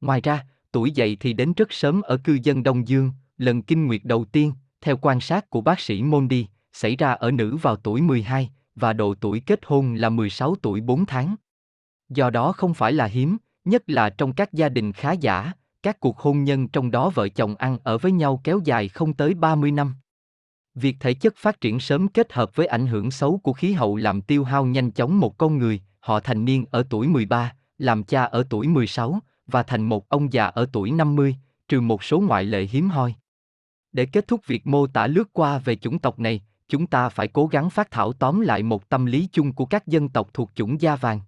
Ngoài 0.02 0.22
ra, 0.22 0.46
tuổi 0.74 0.92
dậy 0.92 1.18
thì 1.20 1.34
đến 1.34 1.54
rất 1.54 1.74
sớm 1.74 2.02
ở 2.02 2.18
cư 2.18 2.40
dân 2.44 2.64
Đông 2.64 2.88
Dương, 2.88 3.12
lần 3.38 3.62
kinh 3.62 3.88
nguyệt 3.88 4.02
đầu 4.04 4.26
tiên, 4.26 4.54
theo 4.82 4.98
quan 5.02 5.20
sát 5.20 5.50
của 5.50 5.62
bác 5.62 5.80
sĩ 5.80 6.04
Mondi, 6.04 6.46
xảy 6.74 6.96
ra 6.96 7.12
ở 7.12 7.32
nữ 7.32 7.56
vào 7.56 7.76
tuổi 7.76 8.02
12, 8.02 8.50
và 8.76 8.94
độ 8.94 9.16
tuổi 9.22 9.40
kết 9.40 9.60
hôn 9.66 9.96
là 9.96 10.10
16 10.10 10.56
tuổi 10.62 10.82
4 10.82 11.06
tháng. 11.06 11.36
Do 12.10 12.30
đó 12.30 12.52
không 12.52 12.74
phải 12.74 12.94
là 12.94 13.06
hiếm, 13.06 13.38
nhất 13.66 13.84
là 13.88 14.10
trong 14.10 14.34
các 14.34 14.54
gia 14.54 14.70
đình 14.70 14.94
khá 14.94 15.12
giả, 15.12 15.52
các 15.84 16.00
cuộc 16.00 16.20
hôn 16.20 16.44
nhân 16.44 16.68
trong 16.68 16.92
đó 16.92 17.10
vợ 17.10 17.30
chồng 17.30 17.56
ăn 17.56 17.78
ở 17.84 17.98
với 17.98 18.12
nhau 18.12 18.42
kéo 18.44 18.60
dài 18.66 18.90
không 18.90 19.14
tới 19.14 19.34
30 19.34 19.72
năm. 19.72 19.96
Việc 20.76 20.98
thể 21.00 21.14
chất 21.14 21.34
phát 21.38 21.62
triển 21.62 21.80
sớm 21.80 22.08
kết 22.08 22.34
hợp 22.34 22.56
với 22.56 22.68
ảnh 22.68 22.88
hưởng 22.88 23.12
xấu 23.12 23.38
của 23.38 23.54
khí 23.54 23.72
hậu 23.72 23.96
làm 23.96 24.22
tiêu 24.22 24.44
hao 24.44 24.66
nhanh 24.66 24.92
chóng 24.92 25.20
một 25.20 25.38
con 25.38 25.58
người, 25.58 25.82
họ 26.00 26.20
thành 26.20 26.46
niên 26.46 26.66
ở 26.72 26.84
tuổi 26.90 27.08
13, 27.08 27.56
làm 27.78 28.04
cha 28.04 28.24
ở 28.24 28.44
tuổi 28.50 28.68
16, 28.68 29.20
và 29.48 29.64
thành 29.64 29.82
một 29.82 30.10
ông 30.10 30.34
già 30.34 30.46
ở 30.46 30.66
tuổi 30.72 30.92
50, 30.92 31.36
trừ 31.68 31.82
một 31.82 32.04
số 32.04 32.20
ngoại 32.20 32.44
lệ 32.44 32.64
hiếm 32.64 32.90
hoi. 32.90 33.16
Để 33.92 34.06
kết 34.06 34.28
thúc 34.28 34.48
việc 34.48 34.68
mô 34.68 34.88
tả 34.88 35.08
lướt 35.08 35.34
qua 35.34 35.58
về 35.58 35.76
chủng 35.76 36.00
tộc 36.00 36.20
này, 36.20 36.42
chúng 36.68 36.88
ta 36.88 37.10
phải 37.10 37.28
cố 37.28 37.48
gắng 37.48 37.70
phát 37.70 37.92
thảo 37.92 38.14
tóm 38.14 38.42
lại 38.42 38.64
một 38.64 38.90
tâm 38.90 39.06
lý 39.06 39.28
chung 39.32 39.54
của 39.54 39.66
các 39.66 39.88
dân 39.88 40.10
tộc 40.10 40.30
thuộc 40.34 40.52
chủng 40.56 40.82
da 40.82 40.96
vàng. 40.96 41.20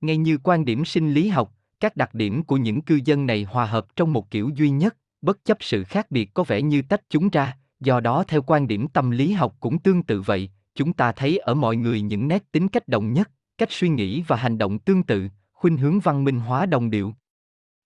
Ngay 0.00 0.16
như 0.16 0.38
quan 0.42 0.64
điểm 0.64 0.84
sinh 0.84 1.12
lý 1.12 1.28
học, 1.28 1.54
các 1.80 1.96
đặc 1.96 2.14
điểm 2.14 2.42
của 2.42 2.56
những 2.56 2.82
cư 2.82 3.00
dân 3.04 3.26
này 3.26 3.44
hòa 3.44 3.66
hợp 3.66 3.96
trong 3.96 4.12
một 4.12 4.30
kiểu 4.30 4.50
duy 4.54 4.70
nhất, 4.70 4.96
bất 5.22 5.44
chấp 5.44 5.58
sự 5.60 5.84
khác 5.84 6.10
biệt 6.10 6.34
có 6.34 6.44
vẻ 6.44 6.62
như 6.62 6.82
tách 6.82 7.02
chúng 7.10 7.28
ra, 7.28 7.56
do 7.80 8.00
đó 8.00 8.24
theo 8.28 8.42
quan 8.42 8.68
điểm 8.68 8.88
tâm 8.88 9.10
lý 9.10 9.32
học 9.32 9.56
cũng 9.60 9.78
tương 9.78 10.02
tự 10.02 10.20
vậy, 10.20 10.50
chúng 10.74 10.92
ta 10.92 11.12
thấy 11.12 11.38
ở 11.38 11.54
mọi 11.54 11.76
người 11.76 12.00
những 12.00 12.28
nét 12.28 12.52
tính 12.52 12.68
cách 12.68 12.88
đồng 12.88 13.12
nhất, 13.12 13.30
cách 13.58 13.72
suy 13.72 13.88
nghĩ 13.88 14.22
và 14.22 14.36
hành 14.36 14.58
động 14.58 14.78
tương 14.78 15.02
tự, 15.02 15.28
khuynh 15.52 15.76
hướng 15.76 16.00
văn 16.00 16.24
minh 16.24 16.40
hóa 16.40 16.66
đồng 16.66 16.90
điệu. 16.90 17.14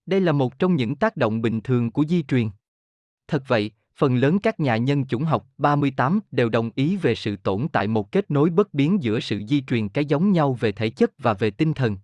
Đây 0.07 0.21
là 0.21 0.33
một 0.33 0.59
trong 0.59 0.77
những 0.77 0.97
tác 0.97 1.17
động 1.17 1.43
bình 1.43 1.61
thường 1.61 1.91
của 1.91 2.05
di 2.09 2.23
truyền. 2.23 2.49
Thật 3.29 3.43
vậy, 3.47 3.71
phần 3.97 4.17
lớn 4.17 4.39
các 4.39 4.61
nhà 4.61 4.77
nhân 4.77 5.07
chủng 5.07 5.25
học 5.25 5.47
38 5.59 6.21
đều 6.31 6.49
đồng 6.49 6.71
ý 6.75 6.97
về 6.97 7.15
sự 7.15 7.37
tồn 7.37 7.69
tại 7.73 7.89
một 7.89 8.13
kết 8.13 8.31
nối 8.31 8.51
bất 8.51 8.75
biến 8.75 9.03
giữa 9.03 9.21
sự 9.21 9.43
di 9.49 9.61
truyền 9.61 9.89
cái 9.89 10.05
giống 10.05 10.33
nhau 10.33 10.53
về 10.55 10.73
thể 10.73 10.91
chất 10.91 11.11
và 11.19 11.35
về 11.35 11.51
tinh 11.51 11.75
thần. 11.75 11.97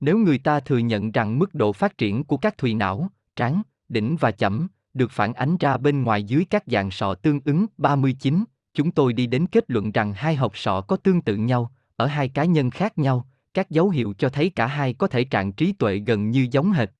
Nếu 0.00 0.18
người 0.18 0.38
ta 0.38 0.60
thừa 0.60 0.78
nhận 0.78 1.12
rằng 1.12 1.38
mức 1.38 1.54
độ 1.54 1.72
phát 1.72 1.98
triển 1.98 2.24
của 2.24 2.36
các 2.36 2.58
thùy 2.58 2.74
não, 2.74 3.10
trán, 3.36 3.62
đỉnh 3.88 4.16
và 4.20 4.30
chẩm 4.30 4.68
được 4.94 5.10
phản 5.10 5.32
ánh 5.32 5.56
ra 5.56 5.76
bên 5.76 6.02
ngoài 6.02 6.22
dưới 6.22 6.44
các 6.50 6.62
dạng 6.66 6.90
sọ 6.90 7.14
tương 7.14 7.40
ứng 7.44 7.66
39, 7.78 8.44
chúng 8.74 8.90
tôi 8.90 9.12
đi 9.12 9.26
đến 9.26 9.46
kết 9.46 9.64
luận 9.68 9.92
rằng 9.92 10.12
hai 10.12 10.36
hộp 10.36 10.56
sọ 10.56 10.80
có 10.80 10.96
tương 10.96 11.22
tự 11.22 11.36
nhau, 11.36 11.72
ở 11.96 12.06
hai 12.06 12.28
cá 12.28 12.44
nhân 12.44 12.70
khác 12.70 12.98
nhau, 12.98 13.26
các 13.54 13.70
dấu 13.70 13.90
hiệu 13.90 14.14
cho 14.18 14.28
thấy 14.28 14.50
cả 14.50 14.66
hai 14.66 14.94
có 14.94 15.06
thể 15.06 15.24
trạng 15.24 15.52
trí 15.52 15.72
tuệ 15.72 15.98
gần 15.98 16.30
như 16.30 16.46
giống 16.50 16.72
hệt. 16.72 16.90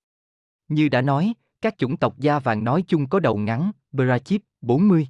Như 0.69 0.89
đã 0.89 1.03
nói, 1.03 1.35
các 1.61 1.79
chủng 1.79 1.97
tộc 1.97 2.19
da 2.19 2.39
vàng 2.39 2.65
nói 2.65 2.85
chung 2.87 3.07
có 3.09 3.21
đầu 3.21 3.37
ngắn, 3.37 3.71
Brachip, 3.93 4.43
40. 4.61 5.09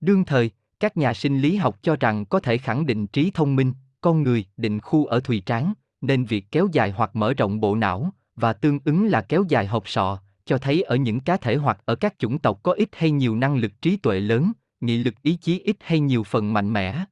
Đương 0.00 0.24
thời, 0.24 0.50
các 0.80 0.96
nhà 0.96 1.14
sinh 1.14 1.38
lý 1.38 1.56
học 1.56 1.78
cho 1.82 1.96
rằng 2.00 2.24
có 2.24 2.40
thể 2.40 2.58
khẳng 2.58 2.86
định 2.86 3.06
trí 3.06 3.30
thông 3.30 3.56
minh, 3.56 3.72
con 4.00 4.22
người 4.22 4.44
định 4.56 4.80
khu 4.80 5.06
ở 5.06 5.20
thùy 5.20 5.42
trán, 5.46 5.72
nên 6.00 6.24
việc 6.24 6.44
kéo 6.50 6.68
dài 6.72 6.90
hoặc 6.90 7.16
mở 7.16 7.34
rộng 7.34 7.60
bộ 7.60 7.76
não, 7.76 8.12
và 8.36 8.52
tương 8.52 8.78
ứng 8.84 9.06
là 9.06 9.20
kéo 9.20 9.44
dài 9.48 9.66
hộp 9.66 9.88
sọ, 9.88 10.18
cho 10.44 10.58
thấy 10.58 10.82
ở 10.82 10.96
những 10.96 11.20
cá 11.20 11.36
thể 11.36 11.56
hoặc 11.56 11.78
ở 11.84 11.94
các 11.94 12.18
chủng 12.18 12.38
tộc 12.38 12.60
có 12.62 12.72
ít 12.72 12.88
hay 12.92 13.10
nhiều 13.10 13.36
năng 13.36 13.56
lực 13.56 13.82
trí 13.82 13.96
tuệ 13.96 14.20
lớn, 14.20 14.52
nghị 14.80 14.98
lực 14.98 15.14
ý 15.22 15.36
chí 15.36 15.58
ít 15.58 15.76
hay 15.80 16.00
nhiều 16.00 16.24
phần 16.24 16.52
mạnh 16.52 16.72
mẽ. 16.72 17.04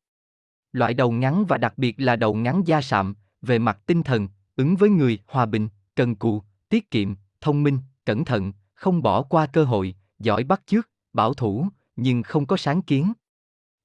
Loại 0.72 0.94
đầu 0.94 1.10
ngắn 1.10 1.44
và 1.44 1.58
đặc 1.58 1.78
biệt 1.78 1.94
là 1.98 2.16
đầu 2.16 2.34
ngắn 2.34 2.62
da 2.66 2.80
sạm, 2.80 3.14
về 3.42 3.58
mặt 3.58 3.78
tinh 3.86 4.02
thần, 4.02 4.28
ứng 4.56 4.76
với 4.76 4.90
người, 4.90 5.18
hòa 5.26 5.46
bình, 5.46 5.68
cần 5.94 6.14
cù, 6.14 6.42
tiết 6.68 6.90
kiệm, 6.90 7.14
thông 7.40 7.62
minh, 7.62 7.78
cẩn 8.04 8.24
thận, 8.24 8.52
không 8.74 9.02
bỏ 9.02 9.22
qua 9.22 9.46
cơ 9.46 9.64
hội, 9.64 9.94
giỏi 10.18 10.44
bắt 10.44 10.62
chước, 10.66 10.90
bảo 11.12 11.34
thủ, 11.34 11.66
nhưng 11.96 12.22
không 12.22 12.46
có 12.46 12.56
sáng 12.56 12.82
kiến. 12.82 13.12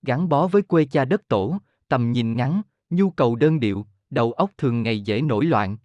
Gắn 0.01 0.29
bó 0.29 0.47
với 0.47 0.61
quê 0.61 0.85
cha 0.85 1.05
đất 1.05 1.27
tổ, 1.27 1.57
tầm 1.87 2.11
nhìn 2.11 2.35
ngắn, 2.35 2.61
nhu 2.89 3.09
cầu 3.09 3.35
đơn 3.35 3.59
điệu, 3.59 3.85
đầu 4.09 4.31
óc 4.31 4.51
thường 4.57 4.83
ngày 4.83 5.01
dễ 5.01 5.21
nổi 5.21 5.45
loạn. 5.45 5.77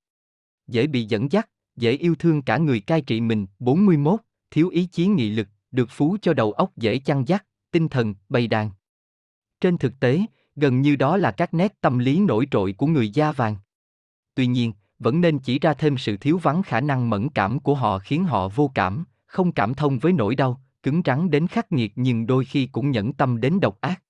Dễ 0.66 0.86
bị 0.86 1.04
dẫn 1.04 1.32
dắt, 1.32 1.50
dễ 1.76 1.92
yêu 1.92 2.14
thương 2.14 2.42
cả 2.42 2.58
người 2.58 2.80
cai 2.80 3.00
trị 3.00 3.20
mình, 3.20 3.46
41, 3.58 4.20
thiếu 4.50 4.68
ý 4.68 4.86
chí 4.86 5.06
nghị 5.06 5.30
lực, 5.30 5.48
được 5.70 5.88
phú 5.90 6.16
cho 6.22 6.34
đầu 6.34 6.52
óc 6.52 6.76
dễ 6.76 6.98
chăn 6.98 7.28
dắt, 7.28 7.46
tinh 7.70 7.88
thần, 7.88 8.14
bày 8.28 8.46
đàn. 8.46 8.70
Trên 9.60 9.78
thực 9.78 10.00
tế, 10.00 10.20
gần 10.56 10.80
như 10.80 10.96
đó 10.96 11.16
là 11.16 11.30
các 11.30 11.54
nét 11.54 11.80
tâm 11.80 11.98
lý 11.98 12.20
nổi 12.20 12.46
trội 12.50 12.72
của 12.72 12.86
người 12.86 13.10
da 13.10 13.32
vàng. 13.32 13.56
Tuy 14.34 14.46
nhiên, 14.46 14.72
vẫn 15.00 15.20
nên 15.20 15.38
chỉ 15.38 15.58
ra 15.58 15.74
thêm 15.74 15.98
sự 15.98 16.16
thiếu 16.16 16.38
vắng 16.38 16.62
khả 16.62 16.80
năng 16.80 17.10
mẫn 17.10 17.28
cảm 17.28 17.60
của 17.60 17.74
họ 17.74 17.98
khiến 17.98 18.24
họ 18.24 18.48
vô 18.48 18.70
cảm, 18.74 19.04
không 19.26 19.52
cảm 19.52 19.74
thông 19.74 19.98
với 19.98 20.12
nỗi 20.12 20.34
đau, 20.34 20.60
cứng 20.82 21.02
rắn 21.04 21.30
đến 21.30 21.46
khắc 21.46 21.72
nghiệt 21.72 21.92
nhưng 21.96 22.26
đôi 22.26 22.44
khi 22.44 22.66
cũng 22.66 22.90
nhẫn 22.90 23.12
tâm 23.12 23.40
đến 23.40 23.60
độc 23.60 23.80
ác. 23.80 24.02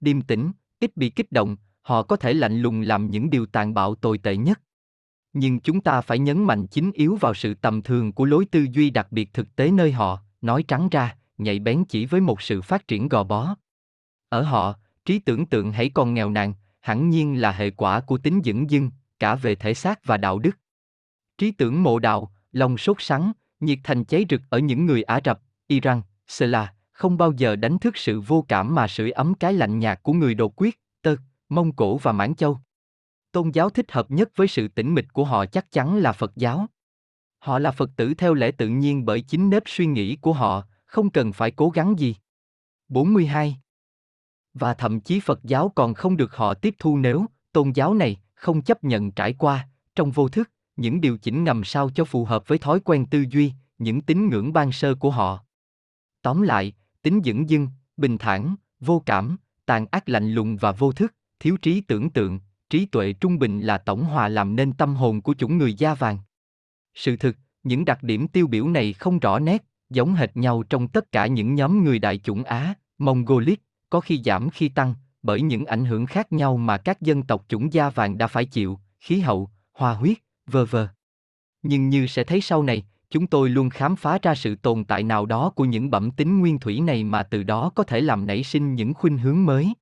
Điềm 0.00 0.20
tĩnh, 0.20 0.50
ít 0.80 0.96
bị 0.96 1.10
kích 1.10 1.32
động, 1.32 1.56
họ 1.82 2.02
có 2.02 2.16
thể 2.16 2.34
lạnh 2.34 2.60
lùng 2.60 2.80
làm 2.80 3.10
những 3.10 3.30
điều 3.30 3.46
tàn 3.46 3.74
bạo 3.74 3.94
tồi 3.94 4.18
tệ 4.18 4.36
nhất. 4.36 4.60
Nhưng 5.32 5.60
chúng 5.60 5.80
ta 5.80 6.00
phải 6.00 6.18
nhấn 6.18 6.44
mạnh 6.44 6.66
chính 6.66 6.92
yếu 6.94 7.16
vào 7.16 7.34
sự 7.34 7.54
tầm 7.54 7.82
thường 7.82 8.12
của 8.12 8.24
lối 8.24 8.44
tư 8.44 8.66
duy 8.72 8.90
đặc 8.90 9.12
biệt 9.12 9.32
thực 9.32 9.56
tế 9.56 9.70
nơi 9.70 9.92
họ, 9.92 10.18
nói 10.40 10.64
trắng 10.68 10.88
ra, 10.90 11.16
nhạy 11.38 11.58
bén 11.58 11.84
chỉ 11.84 12.06
với 12.06 12.20
một 12.20 12.42
sự 12.42 12.62
phát 12.62 12.88
triển 12.88 13.08
gò 13.08 13.24
bó. 13.24 13.54
Ở 14.28 14.42
họ, 14.42 14.74
trí 15.04 15.18
tưởng 15.18 15.46
tượng 15.46 15.72
hãy 15.72 15.90
còn 15.90 16.14
nghèo 16.14 16.30
nàn, 16.30 16.52
hẳn 16.80 17.10
nhiên 17.10 17.40
là 17.40 17.52
hệ 17.52 17.70
quả 17.70 18.00
của 18.00 18.18
tính 18.18 18.40
dững 18.44 18.70
dưng, 18.70 18.90
cả 19.20 19.34
về 19.34 19.54
thể 19.54 19.74
xác 19.74 20.04
và 20.04 20.16
đạo 20.16 20.38
đức. 20.38 20.58
Trí 21.38 21.50
tưởng 21.50 21.82
mộ 21.82 21.98
đạo, 21.98 22.32
lòng 22.52 22.78
sốt 22.78 22.96
sắng, 23.00 23.32
nhiệt 23.60 23.78
thành 23.84 24.04
cháy 24.04 24.24
rực 24.30 24.40
ở 24.50 24.58
những 24.58 24.86
người 24.86 25.02
Ả 25.02 25.20
Rập, 25.24 25.40
Iran, 25.66 26.02
Sela, 26.26 26.74
không 26.92 27.18
bao 27.18 27.32
giờ 27.32 27.56
đánh 27.56 27.78
thức 27.78 27.96
sự 27.96 28.20
vô 28.20 28.44
cảm 28.48 28.74
mà 28.74 28.88
sưởi 28.88 29.10
ấm 29.10 29.34
cái 29.34 29.52
lạnh 29.52 29.78
nhạt 29.78 30.02
của 30.02 30.12
người 30.12 30.34
đột 30.34 30.52
quyết, 30.56 30.80
Tơ, 31.02 31.16
Mông 31.48 31.72
Cổ 31.72 31.96
và 31.96 32.12
Mãn 32.12 32.34
Châu. 32.34 32.58
Tôn 33.32 33.50
giáo 33.50 33.70
thích 33.70 33.92
hợp 33.92 34.10
nhất 34.10 34.30
với 34.36 34.48
sự 34.48 34.68
tĩnh 34.68 34.94
mịch 34.94 35.12
của 35.12 35.24
họ 35.24 35.46
chắc 35.46 35.72
chắn 35.72 35.96
là 35.96 36.12
Phật 36.12 36.32
giáo. 36.36 36.66
Họ 37.38 37.58
là 37.58 37.70
Phật 37.70 37.90
tử 37.96 38.14
theo 38.14 38.34
lẽ 38.34 38.50
tự 38.50 38.68
nhiên 38.68 39.04
bởi 39.04 39.20
chính 39.20 39.50
nếp 39.50 39.62
suy 39.66 39.86
nghĩ 39.86 40.16
của 40.16 40.32
họ, 40.32 40.64
không 40.86 41.10
cần 41.10 41.32
phải 41.32 41.50
cố 41.50 41.70
gắng 41.70 41.98
gì. 41.98 42.16
42. 42.88 43.56
Và 44.54 44.74
thậm 44.74 45.00
chí 45.00 45.20
Phật 45.20 45.40
giáo 45.42 45.68
còn 45.68 45.94
không 45.94 46.16
được 46.16 46.36
họ 46.36 46.54
tiếp 46.54 46.74
thu 46.78 46.96
nếu 46.96 47.26
tôn 47.52 47.72
giáo 47.72 47.94
này 47.94 48.20
không 48.40 48.62
chấp 48.62 48.84
nhận 48.84 49.10
trải 49.10 49.32
qua, 49.32 49.68
trong 49.94 50.10
vô 50.10 50.28
thức, 50.28 50.50
những 50.76 51.00
điều 51.00 51.18
chỉnh 51.18 51.44
ngầm 51.44 51.64
sao 51.64 51.90
cho 51.90 52.04
phù 52.04 52.24
hợp 52.24 52.48
với 52.48 52.58
thói 52.58 52.80
quen 52.80 53.06
tư 53.06 53.24
duy, 53.30 53.52
những 53.78 54.00
tín 54.00 54.28
ngưỡng 54.28 54.52
ban 54.52 54.72
sơ 54.72 54.94
của 54.94 55.10
họ. 55.10 55.44
Tóm 56.22 56.42
lại, 56.42 56.72
tính 57.02 57.20
dửng 57.24 57.50
dưng, 57.50 57.68
bình 57.96 58.18
thản, 58.18 58.54
vô 58.80 59.02
cảm, 59.06 59.36
tàn 59.66 59.86
ác 59.90 60.08
lạnh 60.08 60.32
lùng 60.32 60.56
và 60.56 60.72
vô 60.72 60.92
thức, 60.92 61.14
thiếu 61.40 61.56
trí 61.56 61.80
tưởng 61.80 62.10
tượng, 62.10 62.40
trí 62.70 62.86
tuệ 62.86 63.12
trung 63.12 63.38
bình 63.38 63.60
là 63.60 63.78
tổng 63.78 64.04
hòa 64.04 64.28
làm 64.28 64.56
nên 64.56 64.72
tâm 64.72 64.94
hồn 64.94 65.22
của 65.22 65.34
chủng 65.34 65.58
người 65.58 65.74
da 65.74 65.94
vàng. 65.94 66.18
Sự 66.94 67.16
thực, 67.16 67.36
những 67.62 67.84
đặc 67.84 68.02
điểm 68.02 68.28
tiêu 68.28 68.46
biểu 68.46 68.68
này 68.68 68.92
không 68.92 69.18
rõ 69.18 69.38
nét, 69.38 69.64
giống 69.90 70.14
hệt 70.14 70.36
nhau 70.36 70.62
trong 70.62 70.88
tất 70.88 71.12
cả 71.12 71.26
những 71.26 71.54
nhóm 71.54 71.84
người 71.84 71.98
đại 71.98 72.18
chủng 72.18 72.44
Á, 72.44 72.74
Mongolic, 72.98 73.62
có 73.90 74.00
khi 74.00 74.22
giảm 74.24 74.50
khi 74.50 74.68
tăng, 74.68 74.94
bởi 75.22 75.42
những 75.42 75.64
ảnh 75.64 75.84
hưởng 75.84 76.06
khác 76.06 76.32
nhau 76.32 76.56
mà 76.56 76.78
các 76.78 77.00
dân 77.00 77.22
tộc 77.22 77.44
chủng 77.48 77.72
da 77.72 77.90
vàng 77.90 78.18
đã 78.18 78.26
phải 78.26 78.44
chịu, 78.44 78.78
khí 79.00 79.20
hậu, 79.20 79.50
hòa 79.72 79.94
huyết, 79.94 80.18
vơ 80.46 80.64
vơ. 80.64 80.88
Nhưng 81.62 81.88
như 81.88 82.06
sẽ 82.06 82.24
thấy 82.24 82.40
sau 82.40 82.62
này, 82.62 82.84
chúng 83.10 83.26
tôi 83.26 83.48
luôn 83.48 83.70
khám 83.70 83.96
phá 83.96 84.18
ra 84.22 84.34
sự 84.34 84.54
tồn 84.54 84.84
tại 84.84 85.02
nào 85.02 85.26
đó 85.26 85.50
của 85.50 85.64
những 85.64 85.90
bẩm 85.90 86.10
tính 86.10 86.40
nguyên 86.40 86.58
thủy 86.58 86.80
này 86.80 87.04
mà 87.04 87.22
từ 87.22 87.42
đó 87.42 87.70
có 87.74 87.84
thể 87.84 88.00
làm 88.00 88.26
nảy 88.26 88.42
sinh 88.42 88.74
những 88.74 88.94
khuynh 88.94 89.18
hướng 89.18 89.46
mới. 89.46 89.74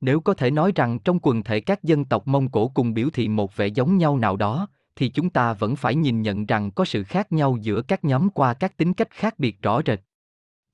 Nếu 0.00 0.20
có 0.20 0.34
thể 0.34 0.50
nói 0.50 0.72
rằng 0.74 0.98
trong 0.98 1.18
quần 1.22 1.42
thể 1.42 1.60
các 1.60 1.82
dân 1.82 2.04
tộc 2.04 2.28
Mông 2.28 2.48
Cổ 2.48 2.68
cùng 2.68 2.94
biểu 2.94 3.08
thị 3.12 3.28
một 3.28 3.56
vẻ 3.56 3.66
giống 3.66 3.98
nhau 3.98 4.18
nào 4.18 4.36
đó, 4.36 4.68
thì 4.96 5.08
chúng 5.08 5.30
ta 5.30 5.52
vẫn 5.52 5.76
phải 5.76 5.94
nhìn 5.94 6.22
nhận 6.22 6.46
rằng 6.46 6.70
có 6.70 6.84
sự 6.84 7.04
khác 7.04 7.32
nhau 7.32 7.58
giữa 7.60 7.82
các 7.82 8.04
nhóm 8.04 8.30
qua 8.30 8.54
các 8.54 8.76
tính 8.76 8.94
cách 8.94 9.10
khác 9.10 9.38
biệt 9.38 9.62
rõ 9.62 9.80
rệt. 9.86 10.00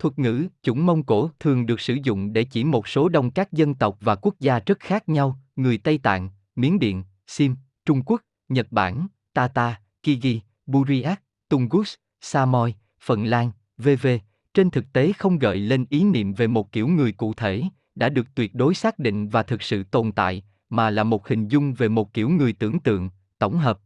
Thuật 0.01 0.19
ngữ 0.19 0.47
chủng 0.63 0.87
Mông 0.87 1.03
Cổ 1.03 1.31
thường 1.41 1.67
được 1.67 1.81
sử 1.81 1.97
dụng 2.03 2.33
để 2.33 2.45
chỉ 2.45 2.65
một 2.65 2.89
số 2.89 3.09
đông 3.09 3.31
các 3.31 3.53
dân 3.53 3.75
tộc 3.75 3.99
và 4.01 4.15
quốc 4.15 4.35
gia 4.41 4.61
rất 4.67 4.81
khác 4.81 5.09
nhau, 5.09 5.39
người 5.57 5.79
Tây 5.79 5.99
Tạng, 5.99 6.29
Miến 6.57 6.79
Điện, 6.79 7.05
Sim, 7.27 7.57
Trung 7.85 8.03
Quốc, 8.03 8.21
Nhật 8.49 8.67
Bản, 8.71 9.07
Tata, 9.35 9.81
Kigi, 10.03 10.41
Buriat, 10.67 11.21
Tungus, 11.49 11.95
Samoy, 12.21 12.75
Phần 13.01 13.25
Lan, 13.25 13.51
vv. 13.79 14.07
Trên 14.55 14.71
thực 14.71 14.85
tế 14.93 15.13
không 15.13 15.39
gợi 15.39 15.59
lên 15.59 15.87
ý 15.91 16.05
niệm 16.05 16.33
về 16.33 16.47
một 16.47 16.73
kiểu 16.73 16.89
người 16.89 17.13
cụ 17.13 17.35
thể, 17.35 17.63
đã 17.95 18.09
được 18.09 18.27
tuyệt 18.35 18.55
đối 18.55 18.75
xác 18.75 18.99
định 18.99 19.29
và 19.29 19.43
thực 19.43 19.63
sự 19.63 19.83
tồn 19.83 20.13
tại, 20.13 20.43
mà 20.69 20.91
là 20.91 21.05
một 21.05 21.29
hình 21.29 21.49
dung 21.49 21.75
về 21.75 21.89
một 21.89 22.15
kiểu 22.15 22.29
người 22.29 22.53
tưởng 22.53 22.81
tượng, 22.81 23.11
tổng 23.39 23.59
hợp. 23.59 23.81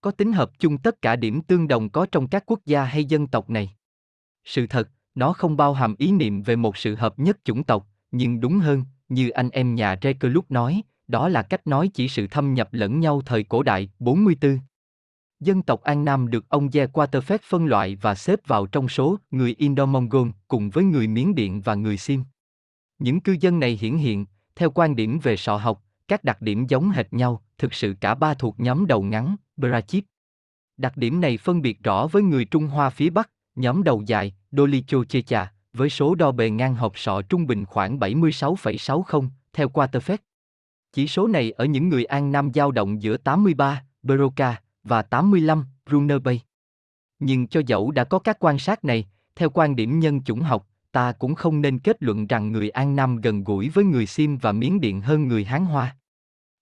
Có 0.00 0.10
tính 0.10 0.32
hợp 0.32 0.50
chung 0.58 0.78
tất 0.78 1.02
cả 1.02 1.16
điểm 1.16 1.42
tương 1.42 1.68
đồng 1.68 1.90
có 1.90 2.06
trong 2.12 2.28
các 2.28 2.42
quốc 2.46 2.60
gia 2.66 2.84
hay 2.84 3.04
dân 3.04 3.26
tộc 3.26 3.50
này. 3.50 3.76
Sự 4.44 4.66
thật, 4.66 4.88
nó 5.14 5.32
không 5.32 5.56
bao 5.56 5.74
hàm 5.74 5.94
ý 5.98 6.12
niệm 6.12 6.42
về 6.42 6.56
một 6.56 6.76
sự 6.76 6.94
hợp 6.94 7.18
nhất 7.18 7.38
chủng 7.44 7.64
tộc, 7.64 7.86
nhưng 8.10 8.40
đúng 8.40 8.58
hơn, 8.58 8.84
như 9.08 9.30
anh 9.30 9.50
em 9.50 9.74
nhà 9.74 9.96
lúc 10.20 10.50
nói, 10.50 10.82
đó 11.08 11.28
là 11.28 11.42
cách 11.42 11.66
nói 11.66 11.90
chỉ 11.94 12.08
sự 12.08 12.26
thâm 12.26 12.54
nhập 12.54 12.68
lẫn 12.72 13.00
nhau 13.00 13.22
thời 13.26 13.44
cổ 13.44 13.62
đại 13.62 13.90
44. 13.98 14.58
Dân 15.40 15.62
tộc 15.62 15.82
An 15.82 16.04
Nam 16.04 16.30
được 16.30 16.48
ông 16.48 16.68
Ye 16.72 16.86
Quaterfest 16.86 17.38
phân 17.44 17.66
loại 17.66 17.96
và 17.96 18.14
xếp 18.14 18.40
vào 18.46 18.66
trong 18.66 18.88
số 18.88 19.16
người 19.30 19.54
Indo-Mongol 19.58 20.30
cùng 20.48 20.70
với 20.70 20.84
người 20.84 21.06
Miến 21.06 21.34
Điện 21.34 21.60
và 21.60 21.74
người 21.74 21.96
Sim. 21.96 22.24
Những 22.98 23.20
cư 23.20 23.36
dân 23.40 23.60
này 23.60 23.78
hiển 23.80 23.96
hiện, 23.96 24.26
theo 24.56 24.70
quan 24.70 24.96
điểm 24.96 25.18
về 25.18 25.36
sọ 25.36 25.56
học, 25.56 25.82
các 26.08 26.24
đặc 26.24 26.42
điểm 26.42 26.66
giống 26.66 26.90
hệt 26.90 27.12
nhau, 27.12 27.42
thực 27.58 27.74
sự 27.74 27.94
cả 28.00 28.14
ba 28.14 28.34
thuộc 28.34 28.60
nhóm 28.60 28.86
đầu 28.86 29.02
ngắn, 29.02 29.36
Brachip. 29.56 30.04
Đặc 30.76 30.96
điểm 30.96 31.20
này 31.20 31.38
phân 31.38 31.62
biệt 31.62 31.82
rõ 31.82 32.06
với 32.06 32.22
người 32.22 32.44
Trung 32.44 32.66
Hoa 32.66 32.90
phía 32.90 33.10
Bắc, 33.10 33.30
nhóm 33.54 33.82
đầu 33.82 34.02
dài, 34.06 34.34
Dolichochecha, 34.52 35.52
với 35.72 35.90
số 35.90 36.14
đo 36.14 36.32
bề 36.32 36.50
ngang 36.50 36.74
hộp 36.74 36.98
sọ 36.98 37.22
trung 37.22 37.46
bình 37.46 37.66
khoảng 37.66 37.98
76,60, 37.98 39.28
theo 39.52 39.68
Quaterfest. 39.68 40.18
Chỉ 40.92 41.06
số 41.06 41.26
này 41.26 41.50
ở 41.50 41.64
những 41.64 41.88
người 41.88 42.04
An 42.04 42.32
Nam 42.32 42.50
dao 42.54 42.70
động 42.70 43.02
giữa 43.02 43.16
83, 43.16 43.84
Broca, 44.02 44.62
và 44.84 45.02
85, 45.02 45.64
Brunner 45.86 46.22
Bay. 46.22 46.40
Nhưng 47.18 47.46
cho 47.46 47.62
dẫu 47.66 47.90
đã 47.90 48.04
có 48.04 48.18
các 48.18 48.36
quan 48.40 48.58
sát 48.58 48.84
này, 48.84 49.08
theo 49.36 49.50
quan 49.50 49.76
điểm 49.76 50.00
nhân 50.00 50.22
chủng 50.22 50.40
học, 50.40 50.66
ta 50.92 51.12
cũng 51.12 51.34
không 51.34 51.60
nên 51.60 51.78
kết 51.78 52.02
luận 52.02 52.26
rằng 52.26 52.52
người 52.52 52.70
An 52.70 52.96
Nam 52.96 53.16
gần 53.16 53.44
gũi 53.44 53.68
với 53.68 53.84
người 53.84 54.06
Sim 54.06 54.36
và 54.36 54.52
Miến 54.52 54.80
Điện 54.80 55.00
hơn 55.00 55.28
người 55.28 55.44
Hán 55.44 55.64
Hoa. 55.64 55.96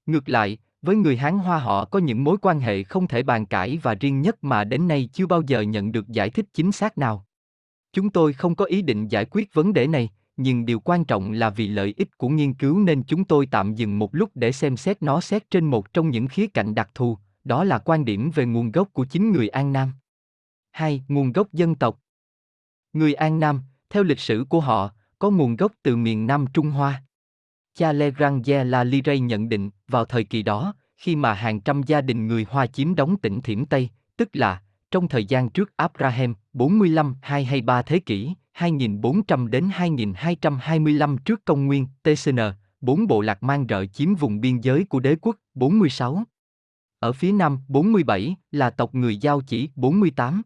Ngược 0.07 0.29
lại, 0.29 0.59
với 0.83 0.97
người 0.97 1.17
Hán 1.17 1.39
Hoa 1.39 1.59
họ 1.59 1.85
có 1.85 1.99
những 1.99 2.25
mối 2.25 2.37
quan 2.43 2.61
hệ 2.61 2.83
không 2.83 3.07
thể 3.07 3.23
bàn 3.23 3.47
cãi 3.47 3.79
và 3.83 3.95
riêng 3.95 4.23
nhất 4.23 4.45
mà 4.45 4.65
đến 4.65 4.89
nay 4.89 5.09
chưa 5.13 5.27
bao 5.27 5.43
giờ 5.47 5.61
nhận 5.61 5.93
được 5.93 6.09
giải 6.09 6.31
thích 6.31 6.47
chính 6.55 6.73
xác 6.73 6.99
nào. 6.99 7.28
Chúng 7.93 8.11
tôi 8.11 8.33
không 8.33 8.55
có 8.55 8.65
ý 8.65 8.83
định 8.83 9.09
giải 9.09 9.25
quyết 9.25 9.55
vấn 9.55 9.73
đề 9.73 9.87
này, 9.87 10.11
nhưng 10.37 10.67
điều 10.67 10.81
quan 10.81 11.05
trọng 11.05 11.33
là 11.33 11.51
vì 11.51 11.69
lợi 11.69 11.95
ích 11.97 12.19
của 12.19 12.29
nghiên 12.29 12.55
cứu 12.55 12.79
nên 12.79 13.03
chúng 13.03 13.25
tôi 13.25 13.47
tạm 13.47 13.75
dừng 13.75 13.99
một 13.99 14.15
lúc 14.15 14.31
để 14.35 14.53
xem 14.53 14.77
xét 14.77 15.03
nó 15.03 15.21
xét 15.21 15.51
trên 15.51 15.65
một 15.65 15.93
trong 15.93 16.11
những 16.11 16.27
khía 16.27 16.47
cạnh 16.47 16.75
đặc 16.75 16.91
thù, 16.95 17.19
đó 17.45 17.65
là 17.65 17.79
quan 17.79 18.05
điểm 18.05 18.31
về 18.35 18.47
nguồn 18.47 18.73
gốc 18.73 18.89
của 18.93 19.05
chính 19.05 19.33
người 19.33 19.49
An 19.49 19.73
Nam. 19.73 19.93
2. 20.71 21.03
Nguồn 21.09 21.33
gốc 21.33 21.53
dân 21.53 21.75
tộc 21.75 22.01
Người 22.93 23.15
An 23.15 23.41
Nam, 23.41 23.61
theo 23.91 24.03
lịch 24.03 24.21
sử 24.21 24.45
của 24.49 24.61
họ, 24.61 24.91
có 25.19 25.31
nguồn 25.31 25.57
gốc 25.57 25.73
từ 25.83 25.97
miền 25.97 26.27
Nam 26.27 26.47
Trung 26.53 26.71
Hoa. 26.71 27.03
Cha 27.75 27.93
Le 27.93 28.11
Grande 28.11 28.65
La 28.65 28.85
Liray 28.85 29.21
nhận 29.21 29.49
định, 29.49 29.71
vào 29.89 30.05
thời 30.05 30.25
kỳ 30.25 30.43
đó, 30.43 30.75
khi 30.97 31.17
mà 31.17 31.35
hàng 31.35 31.61
trăm 31.61 31.83
gia 31.83 32.01
đình 32.01 32.27
người 32.27 32.47
Hoa 32.51 32.67
chiếm 32.67 32.95
đóng 32.95 33.17
tỉnh 33.17 33.41
Thiểm 33.41 33.67
Tây, 33.67 33.89
tức 34.17 34.29
là, 34.33 34.63
trong 34.91 35.09
thời 35.09 35.25
gian 35.25 35.51
trước 35.51 35.77
Abraham, 35.77 36.35
45 36.53 37.15
2 37.23 37.45
hay 37.45 37.63
3 37.63 37.83
thế 37.83 37.99
kỷ, 37.99 38.35
2400 38.53 39.51
đến 39.51 39.69
2225 39.73 41.19
trước 41.19 41.45
công 41.45 41.67
nguyên, 41.67 41.87
TCN, 42.03 42.39
bốn 42.81 43.07
bộ 43.07 43.21
lạc 43.21 43.43
mang 43.43 43.67
rợ 43.69 43.87
chiếm 43.87 44.15
vùng 44.15 44.41
biên 44.41 44.61
giới 44.61 44.85
của 44.85 45.01
đế 45.01 45.17
quốc, 45.21 45.37
46. 45.55 46.23
Ở 46.99 47.13
phía 47.13 47.33
nam, 47.33 47.59
47, 47.69 48.37
là 48.51 48.71
tộc 48.71 48.95
người 48.95 49.17
Giao 49.17 49.41
chỉ, 49.41 49.71
48. 49.75 50.43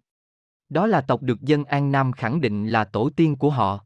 Đó 0.68 0.86
là 0.86 1.00
tộc 1.00 1.22
được 1.22 1.40
dân 1.40 1.64
An 1.64 1.92
Nam 1.92 2.12
khẳng 2.12 2.40
định 2.40 2.66
là 2.66 2.84
tổ 2.84 3.10
tiên 3.16 3.36
của 3.36 3.50
họ. 3.50 3.84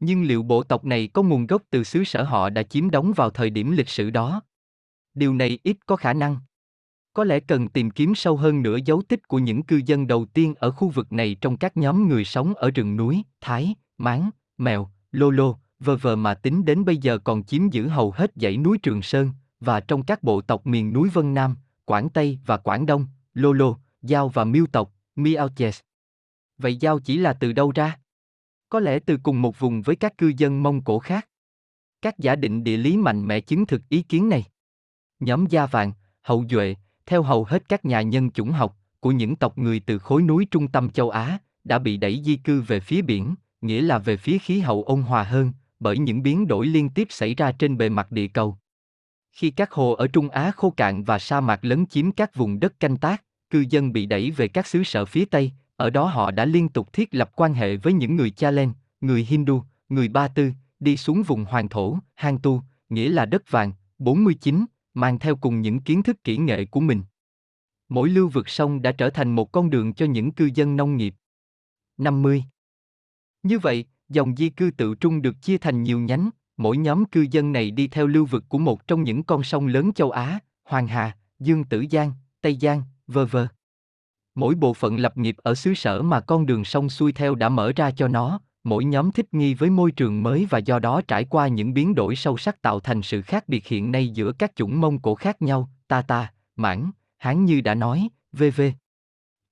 Nhưng 0.00 0.22
liệu 0.22 0.42
bộ 0.42 0.62
tộc 0.62 0.84
này 0.84 1.08
có 1.08 1.22
nguồn 1.22 1.46
gốc 1.46 1.62
từ 1.70 1.84
xứ 1.84 2.04
sở 2.04 2.22
họ 2.22 2.50
đã 2.50 2.62
chiếm 2.62 2.90
đóng 2.90 3.12
vào 3.16 3.30
thời 3.30 3.50
điểm 3.50 3.72
lịch 3.72 3.88
sử 3.88 4.10
đó? 4.10 4.42
Điều 5.14 5.34
này 5.34 5.58
ít 5.62 5.76
có 5.86 5.96
khả 5.96 6.12
năng. 6.12 6.36
Có 7.12 7.24
lẽ 7.24 7.40
cần 7.40 7.68
tìm 7.68 7.90
kiếm 7.90 8.14
sâu 8.14 8.36
hơn 8.36 8.62
nữa 8.62 8.76
dấu 8.84 9.02
tích 9.08 9.28
của 9.28 9.38
những 9.38 9.62
cư 9.62 9.80
dân 9.86 10.06
đầu 10.06 10.24
tiên 10.24 10.54
ở 10.54 10.70
khu 10.70 10.88
vực 10.88 11.12
này 11.12 11.36
trong 11.40 11.56
các 11.56 11.76
nhóm 11.76 12.08
người 12.08 12.24
sống 12.24 12.54
ở 12.54 12.70
rừng 12.70 12.96
núi, 12.96 13.22
Thái, 13.40 13.74
Mán, 13.98 14.30
Mèo, 14.58 14.90
Lô 15.12 15.30
Lô, 15.30 15.56
vờ 15.80 15.96
vờ 15.96 16.16
mà 16.16 16.34
tính 16.34 16.64
đến 16.64 16.84
bây 16.84 16.96
giờ 16.96 17.18
còn 17.18 17.44
chiếm 17.44 17.68
giữ 17.68 17.88
hầu 17.88 18.10
hết 18.10 18.32
dãy 18.34 18.56
núi 18.56 18.78
Trường 18.78 19.02
Sơn, 19.02 19.30
và 19.60 19.80
trong 19.80 20.02
các 20.02 20.22
bộ 20.22 20.40
tộc 20.40 20.66
miền 20.66 20.92
núi 20.92 21.08
Vân 21.08 21.34
Nam, 21.34 21.56
Quảng 21.84 22.08
Tây 22.10 22.38
và 22.46 22.56
Quảng 22.56 22.86
Đông, 22.86 23.06
Lô 23.34 23.52
Lô, 23.52 23.76
Giao 24.02 24.28
và 24.28 24.44
Miêu 24.44 24.66
tộc, 24.66 24.92
Miaoches. 25.16 25.80
Vậy 26.58 26.76
Giao 26.76 26.98
chỉ 26.98 27.18
là 27.18 27.32
từ 27.32 27.52
đâu 27.52 27.72
ra? 27.74 27.98
Có 28.68 28.80
lẽ 28.80 28.98
từ 28.98 29.18
cùng 29.22 29.42
một 29.42 29.58
vùng 29.58 29.82
với 29.82 29.96
các 29.96 30.18
cư 30.18 30.32
dân 30.36 30.62
Mông 30.62 30.84
Cổ 30.84 30.98
khác. 30.98 31.28
Các 32.02 32.18
giả 32.18 32.36
định 32.36 32.64
địa 32.64 32.76
lý 32.76 32.96
mạnh 32.96 33.26
mẽ 33.26 33.40
chứng 33.40 33.66
thực 33.66 33.82
ý 33.88 34.02
kiến 34.02 34.28
này. 34.28 34.44
Nhóm 35.20 35.46
Gia 35.46 35.66
Vàng, 35.66 35.92
Hậu 36.22 36.44
Duệ, 36.50 36.76
theo 37.06 37.22
hầu 37.22 37.44
hết 37.44 37.68
các 37.68 37.84
nhà 37.84 38.02
nhân 38.02 38.30
chủng 38.30 38.50
học, 38.50 38.76
của 39.00 39.10
những 39.10 39.36
tộc 39.36 39.58
người 39.58 39.80
từ 39.80 39.98
khối 39.98 40.22
núi 40.22 40.46
trung 40.50 40.68
tâm 40.68 40.90
châu 40.90 41.10
Á, 41.10 41.38
đã 41.64 41.78
bị 41.78 41.96
đẩy 41.96 42.22
di 42.24 42.36
cư 42.36 42.60
về 42.60 42.80
phía 42.80 43.02
biển, 43.02 43.34
nghĩa 43.60 43.82
là 43.82 43.98
về 43.98 44.16
phía 44.16 44.38
khí 44.38 44.60
hậu 44.60 44.82
ôn 44.82 45.02
hòa 45.02 45.22
hơn, 45.22 45.52
bởi 45.80 45.98
những 45.98 46.22
biến 46.22 46.46
đổi 46.46 46.66
liên 46.66 46.88
tiếp 46.88 47.06
xảy 47.10 47.34
ra 47.34 47.52
trên 47.52 47.78
bề 47.78 47.88
mặt 47.88 48.12
địa 48.12 48.28
cầu. 48.28 48.58
Khi 49.32 49.50
các 49.50 49.72
hồ 49.72 49.92
ở 49.92 50.06
Trung 50.06 50.28
Á 50.28 50.50
khô 50.56 50.70
cạn 50.70 51.04
và 51.04 51.18
sa 51.18 51.40
mạc 51.40 51.64
lấn 51.64 51.86
chiếm 51.86 52.12
các 52.12 52.34
vùng 52.34 52.60
đất 52.60 52.80
canh 52.80 52.96
tác, 52.96 53.24
cư 53.50 53.64
dân 53.70 53.92
bị 53.92 54.06
đẩy 54.06 54.30
về 54.30 54.48
các 54.48 54.66
xứ 54.66 54.84
sở 54.84 55.04
phía 55.04 55.24
Tây, 55.24 55.52
ở 55.76 55.90
đó 55.90 56.04
họ 56.04 56.30
đã 56.30 56.44
liên 56.44 56.68
tục 56.68 56.92
thiết 56.92 57.14
lập 57.14 57.30
quan 57.36 57.54
hệ 57.54 57.76
với 57.76 57.92
những 57.92 58.16
người 58.16 58.30
Chalen, 58.30 58.72
người 59.00 59.26
Hindu, 59.28 59.62
người 59.88 60.08
Ba 60.08 60.28
Tư, 60.28 60.52
đi 60.80 60.96
xuống 60.96 61.22
vùng 61.22 61.44
hoàng 61.44 61.68
thổ, 61.68 61.98
hang 62.14 62.38
tu, 62.38 62.62
nghĩa 62.88 63.08
là 63.08 63.26
đất 63.26 63.50
vàng, 63.50 63.72
49, 63.98 64.64
mang 64.94 65.18
theo 65.18 65.36
cùng 65.36 65.60
những 65.60 65.80
kiến 65.80 66.02
thức 66.02 66.24
kỹ 66.24 66.36
nghệ 66.36 66.64
của 66.64 66.80
mình. 66.80 67.02
Mỗi 67.88 68.08
lưu 68.08 68.28
vực 68.28 68.48
sông 68.48 68.82
đã 68.82 68.92
trở 68.92 69.10
thành 69.10 69.34
một 69.34 69.52
con 69.52 69.70
đường 69.70 69.94
cho 69.94 70.06
những 70.06 70.32
cư 70.32 70.50
dân 70.54 70.76
nông 70.76 70.96
nghiệp. 70.96 71.14
50. 71.96 72.44
Như 73.42 73.58
vậy, 73.58 73.84
dòng 74.08 74.36
di 74.36 74.48
cư 74.48 74.70
tự 74.76 74.94
trung 74.94 75.22
được 75.22 75.42
chia 75.42 75.58
thành 75.58 75.82
nhiều 75.82 76.00
nhánh, 76.00 76.30
mỗi 76.56 76.76
nhóm 76.76 77.04
cư 77.04 77.26
dân 77.30 77.52
này 77.52 77.70
đi 77.70 77.88
theo 77.88 78.06
lưu 78.06 78.26
vực 78.26 78.44
của 78.48 78.58
một 78.58 78.86
trong 78.86 79.02
những 79.02 79.22
con 79.22 79.42
sông 79.42 79.66
lớn 79.66 79.92
châu 79.92 80.10
Á, 80.10 80.38
Hoàng 80.64 80.86
Hà, 80.86 81.16
Dương 81.38 81.64
Tử 81.64 81.84
Giang, 81.90 82.12
Tây 82.40 82.58
Giang, 82.60 82.82
vơ 83.06 83.26
vơ. 83.26 83.46
Mỗi 84.34 84.54
bộ 84.54 84.74
phận 84.74 84.96
lập 84.96 85.18
nghiệp 85.18 85.36
ở 85.38 85.54
xứ 85.54 85.74
sở 85.74 86.02
mà 86.02 86.20
con 86.20 86.46
đường 86.46 86.64
sông 86.64 86.88
xuôi 86.88 87.12
theo 87.12 87.34
đã 87.34 87.48
mở 87.48 87.72
ra 87.76 87.90
cho 87.90 88.08
nó, 88.08 88.40
mỗi 88.64 88.84
nhóm 88.84 89.12
thích 89.12 89.34
nghi 89.34 89.54
với 89.54 89.70
môi 89.70 89.92
trường 89.92 90.22
mới 90.22 90.46
và 90.50 90.58
do 90.58 90.78
đó 90.78 91.00
trải 91.08 91.24
qua 91.24 91.48
những 91.48 91.74
biến 91.74 91.94
đổi 91.94 92.16
sâu 92.16 92.36
sắc 92.36 92.62
tạo 92.62 92.80
thành 92.80 93.02
sự 93.02 93.22
khác 93.22 93.48
biệt 93.48 93.66
hiện 93.66 93.92
nay 93.92 94.08
giữa 94.08 94.32
các 94.32 94.52
chủng 94.56 94.80
mông 94.80 94.98
cổ 94.98 95.14
khác 95.14 95.42
nhau, 95.42 95.70
ta 95.88 96.02
ta, 96.02 96.32
mãn, 96.56 96.90
hán 97.18 97.44
như 97.44 97.60
đã 97.60 97.74
nói, 97.74 98.08
vv. 98.32 98.62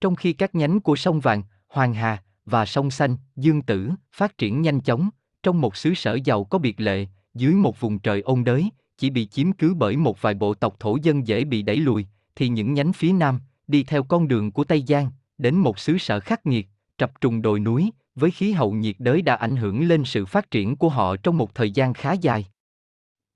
Trong 0.01 0.15
khi 0.15 0.33
các 0.33 0.55
nhánh 0.55 0.81
của 0.81 0.97
sông 0.97 1.21
Vàng, 1.21 1.43
Hoàng 1.69 1.95
Hà 1.95 2.23
và 2.45 2.67
sông 2.67 2.91
Xanh, 2.91 3.17
Dương 3.37 3.63
Tử 3.63 3.91
phát 4.13 4.39
triển 4.39 4.63
nhanh 4.63 4.81
chóng, 4.81 5.11
trong 5.43 5.61
một 5.61 5.77
xứ 5.77 5.95
sở 5.95 6.19
giàu 6.25 6.45
có 6.45 6.59
biệt 6.59 6.81
lệ, 6.81 7.07
dưới 7.35 7.55
một 7.55 7.81
vùng 7.81 7.99
trời 7.99 8.21
ôn 8.21 8.45
đới, 8.45 8.71
chỉ 8.99 9.11
bị 9.11 9.27
chiếm 9.27 9.53
cứ 9.53 9.75
bởi 9.75 9.97
một 9.97 10.23
vài 10.23 10.35
bộ 10.35 10.55
tộc 10.55 10.77
thổ 10.81 10.97
dân 11.03 11.27
dễ 11.27 11.45
bị 11.45 11.63
đẩy 11.63 11.77
lùi, 11.77 12.07
thì 12.37 12.49
những 12.49 12.75
nhánh 12.75 12.93
phía 12.93 13.13
Nam, 13.13 13.41
đi 13.69 13.83
theo 13.83 14.03
con 14.03 14.29
đường 14.29 14.53
của 14.53 14.65
Tây 14.65 14.85
Giang, 14.89 15.11
đến 15.39 15.57
một 15.57 15.79
xứ 15.79 15.99
sở 15.99 16.21
khắc 16.21 16.47
nghiệt, 16.47 16.69
trập 16.99 17.21
trùng 17.21 17.43
đồi 17.43 17.61
núi, 17.61 17.91
với 18.15 18.31
khí 18.31 18.53
hậu 18.53 18.73
nhiệt 18.73 18.97
đới 18.99 19.23
đã 19.23 19.35
ảnh 19.35 19.57
hưởng 19.57 19.89
lên 19.89 20.05
sự 20.05 20.27
phát 20.27 20.51
triển 20.51 20.77
của 20.77 20.89
họ 20.89 21.17
trong 21.17 21.39
một 21.39 21.55
thời 21.55 21.71
gian 21.71 21.95
khá 21.95 22.13
dài. 22.13 22.47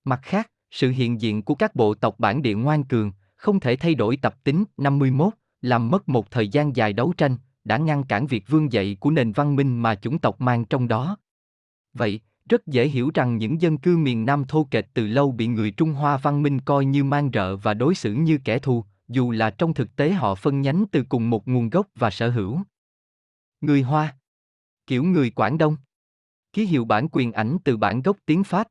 Mặt 0.04 0.20
khác, 0.22 0.50
sự 0.70 0.90
hiện 0.90 1.20
diện 1.20 1.42
của 1.42 1.54
các 1.54 1.74
bộ 1.74 1.94
tộc 1.94 2.14
bản 2.18 2.42
địa 2.42 2.54
ngoan 2.54 2.84
cường, 2.84 3.12
không 3.36 3.60
thể 3.60 3.76
thay 3.76 3.94
đổi 3.94 4.16
tập 4.16 4.44
tính 4.44 4.64
51, 4.76 5.34
làm 5.62 5.90
mất 5.90 6.08
một 6.08 6.30
thời 6.30 6.48
gian 6.48 6.76
dài 6.76 6.92
đấu 6.92 7.12
tranh, 7.16 7.36
đã 7.64 7.76
ngăn 7.76 8.04
cản 8.04 8.26
việc 8.26 8.44
vương 8.48 8.72
dậy 8.72 8.96
của 9.00 9.10
nền 9.10 9.32
văn 9.32 9.56
minh 9.56 9.82
mà 9.82 9.94
chủng 9.94 10.18
tộc 10.18 10.40
mang 10.40 10.64
trong 10.64 10.88
đó. 10.88 11.16
Vậy, 11.92 12.20
rất 12.48 12.66
dễ 12.66 12.88
hiểu 12.88 13.10
rằng 13.14 13.36
những 13.36 13.60
dân 13.60 13.78
cư 13.78 13.96
miền 13.96 14.24
Nam 14.24 14.44
thô 14.44 14.68
kệch 14.70 14.94
từ 14.94 15.06
lâu 15.06 15.32
bị 15.32 15.46
người 15.46 15.70
Trung 15.70 15.92
Hoa 15.92 16.16
văn 16.16 16.42
minh 16.42 16.60
coi 16.60 16.84
như 16.84 17.04
mang 17.04 17.30
rợ 17.32 17.56
và 17.56 17.74
đối 17.74 17.94
xử 17.94 18.12
như 18.12 18.38
kẻ 18.44 18.58
thù, 18.58 18.84
dù 19.08 19.30
là 19.30 19.50
trong 19.50 19.74
thực 19.74 19.96
tế 19.96 20.12
họ 20.12 20.34
phân 20.34 20.60
nhánh 20.60 20.84
từ 20.92 21.04
cùng 21.08 21.30
một 21.30 21.48
nguồn 21.48 21.70
gốc 21.70 21.86
và 21.94 22.10
sở 22.10 22.30
hữu. 22.30 22.60
Người 23.60 23.82
Hoa 23.82 24.14
Kiểu 24.86 25.04
người 25.04 25.30
Quảng 25.30 25.58
Đông. 25.58 25.76
Ký 26.52 26.66
hiệu 26.66 26.84
bản 26.84 27.08
quyền 27.12 27.32
ảnh 27.32 27.56
từ 27.64 27.76
bản 27.76 28.02
gốc 28.02 28.16
tiếng 28.26 28.44
Pháp. 28.44 28.66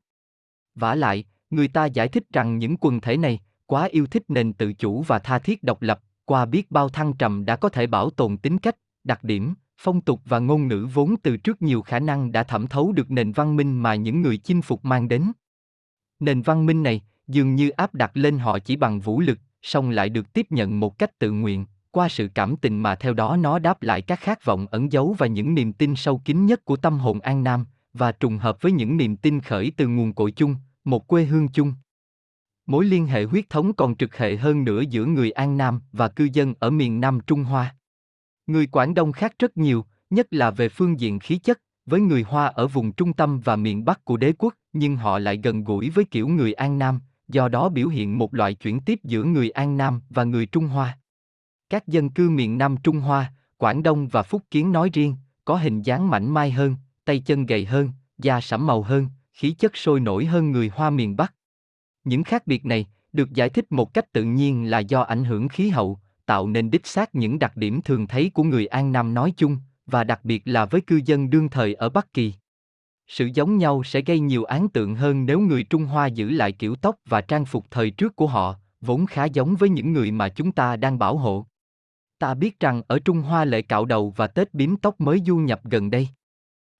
Vả 0.74 0.94
lại, 0.94 1.24
người 1.50 1.68
ta 1.68 1.84
giải 1.84 2.08
thích 2.08 2.24
rằng 2.32 2.58
những 2.58 2.76
quần 2.80 3.00
thể 3.00 3.16
này 3.16 3.40
quá 3.66 3.84
yêu 3.84 4.06
thích 4.06 4.22
nền 4.28 4.52
tự 4.52 4.72
chủ 4.72 5.02
và 5.02 5.18
tha 5.18 5.38
thiết 5.38 5.62
độc 5.62 5.82
lập, 5.82 6.00
qua 6.24 6.44
biết 6.44 6.70
bao 6.70 6.88
thăng 6.88 7.12
trầm 7.12 7.44
đã 7.44 7.56
có 7.56 7.68
thể 7.68 7.86
bảo 7.86 8.10
tồn 8.10 8.36
tính 8.36 8.58
cách, 8.58 8.76
đặc 9.04 9.24
điểm, 9.24 9.54
phong 9.78 10.00
tục 10.00 10.20
và 10.24 10.38
ngôn 10.38 10.68
ngữ 10.68 10.88
vốn 10.94 11.14
từ 11.22 11.36
trước 11.36 11.62
nhiều 11.62 11.82
khả 11.82 11.98
năng 11.98 12.32
đã 12.32 12.42
thẩm 12.42 12.66
thấu 12.66 12.92
được 12.92 13.10
nền 13.10 13.32
văn 13.32 13.56
minh 13.56 13.82
mà 13.82 13.94
những 13.94 14.22
người 14.22 14.36
chinh 14.36 14.62
phục 14.62 14.84
mang 14.84 15.08
đến. 15.08 15.32
Nền 16.20 16.42
văn 16.42 16.66
minh 16.66 16.82
này, 16.82 17.02
dường 17.26 17.54
như 17.54 17.70
áp 17.70 17.94
đặt 17.94 18.10
lên 18.14 18.38
họ 18.38 18.58
chỉ 18.58 18.76
bằng 18.76 19.00
vũ 19.00 19.20
lực, 19.20 19.38
song 19.62 19.90
lại 19.90 20.08
được 20.08 20.32
tiếp 20.32 20.46
nhận 20.50 20.80
một 20.80 20.98
cách 20.98 21.18
tự 21.18 21.30
nguyện, 21.30 21.66
qua 21.94 22.08
sự 22.08 22.28
cảm 22.34 22.56
tình 22.56 22.78
mà 22.78 22.94
theo 22.94 23.14
đó 23.14 23.36
nó 23.36 23.58
đáp 23.58 23.82
lại 23.82 24.02
các 24.02 24.20
khát 24.20 24.44
vọng 24.44 24.66
ẩn 24.70 24.92
giấu 24.92 25.14
và 25.18 25.26
những 25.26 25.54
niềm 25.54 25.72
tin 25.72 25.96
sâu 25.96 26.20
kín 26.24 26.46
nhất 26.46 26.64
của 26.64 26.76
tâm 26.76 26.98
hồn 26.98 27.20
An 27.20 27.44
Nam, 27.44 27.66
và 27.92 28.12
trùng 28.12 28.38
hợp 28.38 28.62
với 28.62 28.72
những 28.72 28.96
niềm 28.96 29.16
tin 29.16 29.40
khởi 29.40 29.72
từ 29.76 29.88
nguồn 29.88 30.12
cội 30.12 30.30
chung, 30.30 30.56
một 30.84 31.06
quê 31.06 31.24
hương 31.24 31.48
chung. 31.48 31.72
Mối 32.66 32.84
liên 32.84 33.06
hệ 33.06 33.24
huyết 33.24 33.50
thống 33.50 33.72
còn 33.72 33.96
trực 33.96 34.16
hệ 34.16 34.36
hơn 34.36 34.64
nữa 34.64 34.80
giữa 34.80 35.04
người 35.04 35.30
An 35.30 35.56
Nam 35.56 35.80
và 35.92 36.08
cư 36.08 36.28
dân 36.32 36.54
ở 36.58 36.70
miền 36.70 37.00
Nam 37.00 37.20
Trung 37.26 37.44
Hoa. 37.44 37.76
Người 38.46 38.66
Quảng 38.66 38.94
Đông 38.94 39.12
khác 39.12 39.34
rất 39.38 39.56
nhiều, 39.56 39.84
nhất 40.10 40.26
là 40.30 40.50
về 40.50 40.68
phương 40.68 41.00
diện 41.00 41.18
khí 41.18 41.38
chất, 41.38 41.60
với 41.86 42.00
người 42.00 42.22
Hoa 42.22 42.46
ở 42.46 42.66
vùng 42.66 42.92
trung 42.92 43.12
tâm 43.12 43.40
và 43.40 43.56
miền 43.56 43.84
Bắc 43.84 44.04
của 44.04 44.16
đế 44.16 44.32
quốc, 44.38 44.54
nhưng 44.72 44.96
họ 44.96 45.18
lại 45.18 45.40
gần 45.42 45.64
gũi 45.64 45.90
với 45.90 46.04
kiểu 46.04 46.28
người 46.28 46.52
An 46.52 46.78
Nam, 46.78 47.00
do 47.28 47.48
đó 47.48 47.68
biểu 47.68 47.88
hiện 47.88 48.18
một 48.18 48.34
loại 48.34 48.54
chuyển 48.54 48.80
tiếp 48.80 49.00
giữa 49.04 49.22
người 49.22 49.50
An 49.50 49.76
Nam 49.76 50.00
và 50.10 50.24
người 50.24 50.46
Trung 50.46 50.66
Hoa. 50.66 50.98
Các 51.70 51.88
dân 51.88 52.10
cư 52.10 52.30
miền 52.30 52.58
Nam 52.58 52.76
Trung 52.76 53.00
Hoa, 53.00 53.32
Quảng 53.56 53.82
Đông 53.82 54.08
và 54.08 54.22
Phúc 54.22 54.42
Kiến 54.50 54.72
nói 54.72 54.90
riêng, 54.92 55.16
có 55.44 55.56
hình 55.56 55.82
dáng 55.82 56.10
mảnh 56.10 56.34
mai 56.34 56.50
hơn, 56.50 56.76
tay 57.04 57.20
chân 57.20 57.46
gầy 57.46 57.64
hơn, 57.64 57.90
da 58.18 58.40
sẫm 58.40 58.66
màu 58.66 58.82
hơn, 58.82 59.08
khí 59.32 59.50
chất 59.50 59.76
sôi 59.76 60.00
nổi 60.00 60.24
hơn 60.24 60.50
người 60.50 60.70
Hoa 60.74 60.90
miền 60.90 61.16
Bắc. 61.16 61.34
Những 62.04 62.24
khác 62.24 62.46
biệt 62.46 62.66
này 62.66 62.86
được 63.12 63.32
giải 63.32 63.48
thích 63.48 63.72
một 63.72 63.94
cách 63.94 64.12
tự 64.12 64.24
nhiên 64.24 64.70
là 64.70 64.78
do 64.78 65.00
ảnh 65.02 65.24
hưởng 65.24 65.48
khí 65.48 65.68
hậu, 65.68 65.98
tạo 66.26 66.48
nên 66.48 66.70
đích 66.70 66.86
xác 66.86 67.14
những 67.14 67.38
đặc 67.38 67.56
điểm 67.56 67.82
thường 67.82 68.06
thấy 68.06 68.30
của 68.34 68.42
người 68.42 68.66
An 68.66 68.92
Nam 68.92 69.14
nói 69.14 69.32
chung, 69.36 69.56
và 69.86 70.04
đặc 70.04 70.20
biệt 70.24 70.42
là 70.44 70.64
với 70.64 70.80
cư 70.80 71.00
dân 71.04 71.30
đương 71.30 71.48
thời 71.48 71.74
ở 71.74 71.88
Bắc 71.88 72.12
Kỳ. 72.14 72.34
Sự 73.06 73.30
giống 73.34 73.58
nhau 73.58 73.82
sẽ 73.84 74.00
gây 74.00 74.20
nhiều 74.20 74.44
án 74.44 74.68
tượng 74.68 74.94
hơn 74.94 75.26
nếu 75.26 75.40
người 75.40 75.64
Trung 75.64 75.84
Hoa 75.84 76.06
giữ 76.06 76.30
lại 76.30 76.52
kiểu 76.52 76.76
tóc 76.76 76.96
và 77.06 77.20
trang 77.20 77.44
phục 77.44 77.66
thời 77.70 77.90
trước 77.90 78.16
của 78.16 78.26
họ, 78.26 78.56
vốn 78.80 79.06
khá 79.06 79.24
giống 79.24 79.56
với 79.56 79.68
những 79.68 79.92
người 79.92 80.10
mà 80.10 80.28
chúng 80.28 80.52
ta 80.52 80.76
đang 80.76 80.98
bảo 80.98 81.16
hộ. 81.16 81.46
Ta 82.24 82.34
biết 82.34 82.60
rằng 82.60 82.82
ở 82.86 82.98
Trung 82.98 83.22
Hoa 83.22 83.44
lễ 83.44 83.62
cạo 83.62 83.84
đầu 83.84 84.12
và 84.16 84.26
Tết 84.26 84.54
bím 84.54 84.76
tóc 84.76 85.00
mới 85.00 85.20
du 85.26 85.36
nhập 85.36 85.60
gần 85.64 85.90
đây. 85.90 86.08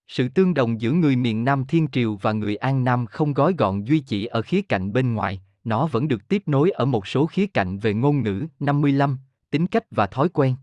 Sự 0.09 0.29
tương 0.29 0.55
đồng 0.55 0.81
giữa 0.81 0.93
người 0.93 1.17
miền 1.17 1.45
Nam 1.45 1.65
Thiên 1.65 1.89
Triều 1.93 2.17
và 2.17 2.33
người 2.33 2.57
An 2.57 2.85
Nam 2.85 3.07
không 3.07 3.35
gói 3.35 3.55
gọn 3.59 3.85
duy 3.85 4.01
chỉ 4.01 4.27
ở 4.27 4.43
khía 4.43 4.63
cạnh 4.63 4.93
bên 4.93 5.15
ngoài, 5.15 5.43
nó 5.65 5.87
vẫn 5.87 6.09
được 6.09 6.29
tiếp 6.29 6.43
nối 6.47 6.71
ở 6.71 6.85
một 6.85 7.07
số 7.07 7.27
khía 7.27 7.47
cạnh 7.47 7.79
về 7.79 7.95
ngôn 7.95 8.23
ngữ 8.23 8.47
55, 8.61 9.19
tính 9.51 9.67
cách 9.67 9.85
và 9.91 10.07
thói 10.07 10.29
quen. 10.29 10.57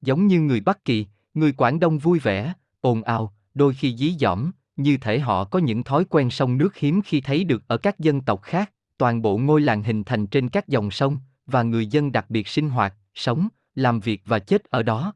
Giống 0.00 0.26
như 0.26 0.40
người 0.40 0.60
Bắc 0.60 0.84
Kỳ, 0.84 1.06
người 1.34 1.52
Quảng 1.52 1.80
Đông 1.80 1.98
vui 1.98 2.18
vẻ, 2.18 2.52
ồn 2.80 3.02
ào, 3.02 3.32
đôi 3.54 3.74
khi 3.74 3.96
dí 3.96 4.16
dỏm, 4.20 4.50
như 4.76 4.96
thể 4.96 5.18
họ 5.18 5.44
có 5.44 5.58
những 5.58 5.84
thói 5.84 6.04
quen 6.04 6.30
sông 6.30 6.58
nước 6.58 6.76
hiếm 6.76 7.02
khi 7.04 7.20
thấy 7.20 7.44
được 7.44 7.62
ở 7.66 7.76
các 7.76 7.98
dân 7.98 8.20
tộc 8.20 8.42
khác, 8.42 8.72
toàn 8.98 9.22
bộ 9.22 9.38
ngôi 9.38 9.60
làng 9.60 9.82
hình 9.82 10.04
thành 10.04 10.26
trên 10.26 10.48
các 10.48 10.68
dòng 10.68 10.90
sông, 10.90 11.18
và 11.46 11.62
người 11.62 11.86
dân 11.86 12.12
đặc 12.12 12.26
biệt 12.28 12.48
sinh 12.48 12.70
hoạt, 12.70 12.94
sống, 13.14 13.48
làm 13.78 14.00
việc 14.00 14.22
và 14.26 14.38
chết 14.38 14.64
ở 14.64 14.82
đó. 14.82 15.12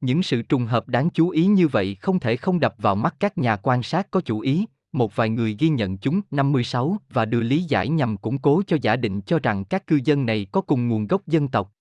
Những 0.00 0.22
sự 0.22 0.42
trùng 0.42 0.66
hợp 0.66 0.88
đáng 0.88 1.10
chú 1.10 1.28
ý 1.28 1.46
như 1.46 1.68
vậy 1.68 1.94
không 1.94 2.20
thể 2.20 2.36
không 2.36 2.60
đập 2.60 2.74
vào 2.78 2.94
mắt 2.94 3.14
các 3.20 3.38
nhà 3.38 3.56
quan 3.56 3.82
sát 3.82 4.10
có 4.10 4.20
chủ 4.20 4.40
ý, 4.40 4.66
một 4.92 5.16
vài 5.16 5.28
người 5.28 5.56
ghi 5.58 5.68
nhận 5.68 5.98
chúng 5.98 6.20
56 6.30 6.96
và 7.10 7.24
đưa 7.24 7.40
lý 7.40 7.62
giải 7.62 7.88
nhằm 7.88 8.16
củng 8.16 8.38
cố 8.38 8.62
cho 8.66 8.76
giả 8.82 8.96
định 8.96 9.20
cho 9.20 9.38
rằng 9.38 9.64
các 9.64 9.86
cư 9.86 10.00
dân 10.04 10.26
này 10.26 10.46
có 10.52 10.60
cùng 10.60 10.88
nguồn 10.88 11.06
gốc 11.06 11.26
dân 11.26 11.48
tộc. 11.48 11.72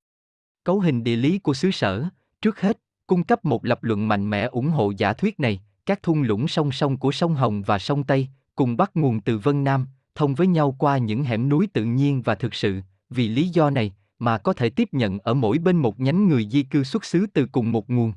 Cấu 0.63 0.79
hình 0.79 1.03
địa 1.03 1.15
lý 1.15 1.39
của 1.39 1.53
xứ 1.53 1.71
sở, 1.71 2.05
trước 2.41 2.61
hết, 2.61 2.79
cung 3.07 3.23
cấp 3.23 3.45
một 3.45 3.65
lập 3.65 3.83
luận 3.83 4.07
mạnh 4.07 4.29
mẽ 4.29 4.43
ủng 4.43 4.69
hộ 4.69 4.91
giả 4.97 5.13
thuyết 5.13 5.39
này, 5.39 5.61
các 5.85 6.03
thung 6.03 6.21
lũng 6.21 6.47
song 6.47 6.71
song 6.71 6.97
của 6.97 7.11
sông 7.11 7.35
Hồng 7.35 7.61
và 7.61 7.79
sông 7.79 8.03
Tây, 8.03 8.27
cùng 8.55 8.77
bắt 8.77 8.91
nguồn 8.93 9.21
từ 9.21 9.37
Vân 9.37 9.63
Nam, 9.63 9.87
thông 10.15 10.35
với 10.35 10.47
nhau 10.47 10.75
qua 10.79 10.97
những 10.97 11.23
hẻm 11.23 11.49
núi 11.49 11.67
tự 11.73 11.83
nhiên 11.83 12.21
và 12.21 12.35
thực 12.35 12.53
sự, 12.53 12.81
vì 13.09 13.27
lý 13.27 13.49
do 13.49 13.69
này, 13.69 13.93
mà 14.19 14.37
có 14.37 14.53
thể 14.53 14.69
tiếp 14.69 14.89
nhận 14.91 15.19
ở 15.19 15.33
mỗi 15.33 15.57
bên 15.57 15.77
một 15.77 15.99
nhánh 15.99 16.27
người 16.27 16.47
di 16.51 16.63
cư 16.63 16.83
xuất 16.83 17.05
xứ 17.05 17.25
từ 17.33 17.45
cùng 17.51 17.71
một 17.71 17.89
nguồn. 17.89 18.13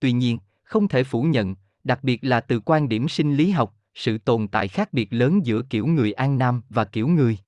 Tuy 0.00 0.12
nhiên, 0.12 0.38
không 0.62 0.88
thể 0.88 1.04
phủ 1.04 1.22
nhận, 1.22 1.54
đặc 1.84 2.04
biệt 2.04 2.24
là 2.24 2.40
từ 2.40 2.60
quan 2.60 2.88
điểm 2.88 3.08
sinh 3.08 3.36
lý 3.36 3.50
học, 3.50 3.74
sự 3.94 4.18
tồn 4.18 4.48
tại 4.48 4.68
khác 4.68 4.92
biệt 4.92 5.12
lớn 5.12 5.46
giữa 5.46 5.62
kiểu 5.70 5.86
người 5.86 6.12
An 6.12 6.38
Nam 6.38 6.62
và 6.68 6.84
kiểu 6.84 7.08
người 7.08 7.38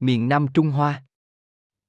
miền 0.00 0.28
Nam 0.28 0.46
Trung 0.54 0.70
Hoa. 0.70 1.02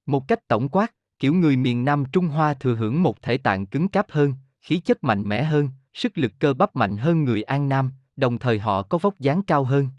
Một 0.06 0.28
cách 0.28 0.48
tổng 0.48 0.70
quát, 0.70 0.94
kiểu 1.20 1.34
người 1.34 1.58
miền 1.58 1.86
Nam 1.86 2.04
Trung 2.12 2.28
Hoa 2.28 2.54
thừa 2.54 2.76
hưởng 2.76 3.04
một 3.04 3.22
thể 3.22 3.38
tạng 3.38 3.66
cứng 3.66 3.88
cáp 3.88 4.12
hơn, 4.12 4.34
khí 4.62 4.80
chất 4.80 5.04
mạnh 5.04 5.24
mẽ 5.26 5.44
hơn, 5.44 5.70
sức 5.94 6.18
lực 6.18 6.32
cơ 6.40 6.54
bắp 6.54 6.76
mạnh 6.76 6.98
hơn 6.98 7.24
người 7.24 7.44
An 7.44 7.70
Nam, 7.70 7.92
đồng 8.16 8.40
thời 8.40 8.60
họ 8.60 8.82
có 8.82 8.98
vóc 8.98 9.20
dáng 9.20 9.42
cao 9.44 9.64
hơn. 9.64 9.90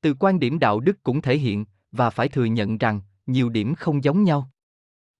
Từ 0.00 0.14
quan 0.14 0.40
điểm 0.40 0.58
đạo 0.58 0.80
đức 0.80 1.02
cũng 1.02 1.22
thể 1.22 1.38
hiện, 1.38 1.64
và 1.92 2.10
phải 2.10 2.28
thừa 2.28 2.44
nhận 2.44 2.78
rằng, 2.78 3.00
nhiều 3.32 3.48
điểm 3.48 3.74
không 3.74 4.04
giống 4.04 4.24
nhau. 4.24 4.50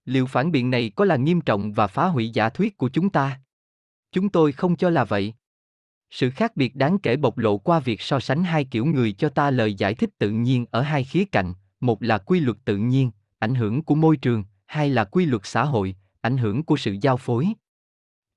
Liệu 0.05 0.25
phản 0.25 0.51
biện 0.51 0.69
này 0.69 0.91
có 0.95 1.05
là 1.05 1.15
nghiêm 1.15 1.41
trọng 1.41 1.73
và 1.73 1.87
phá 1.87 2.05
hủy 2.05 2.29
giả 2.29 2.49
thuyết 2.49 2.77
của 2.77 2.89
chúng 2.89 3.09
ta? 3.09 3.39
Chúng 4.11 4.29
tôi 4.29 4.51
không 4.51 4.75
cho 4.75 4.89
là 4.89 5.03
vậy. 5.03 5.33
Sự 6.09 6.29
khác 6.29 6.55
biệt 6.55 6.75
đáng 6.75 6.99
kể 6.99 7.15
bộc 7.15 7.37
lộ 7.37 7.57
qua 7.57 7.79
việc 7.79 8.01
so 8.01 8.19
sánh 8.19 8.43
hai 8.43 8.65
kiểu 8.65 8.85
người 8.85 9.11
cho 9.11 9.29
ta 9.29 9.51
lời 9.51 9.73
giải 9.73 9.93
thích 9.93 10.09
tự 10.17 10.29
nhiên 10.29 10.65
ở 10.71 10.81
hai 10.81 11.03
khía 11.03 11.25
cạnh, 11.25 11.53
một 11.79 12.03
là 12.03 12.17
quy 12.17 12.39
luật 12.39 12.57
tự 12.65 12.77
nhiên, 12.77 13.11
ảnh 13.39 13.55
hưởng 13.55 13.83
của 13.83 13.95
môi 13.95 14.17
trường, 14.17 14.43
hai 14.65 14.89
là 14.89 15.03
quy 15.03 15.25
luật 15.25 15.41
xã 15.45 15.63
hội, 15.63 15.95
ảnh 16.21 16.37
hưởng 16.37 16.63
của 16.63 16.77
sự 16.77 16.97
giao 17.01 17.17
phối. 17.17 17.47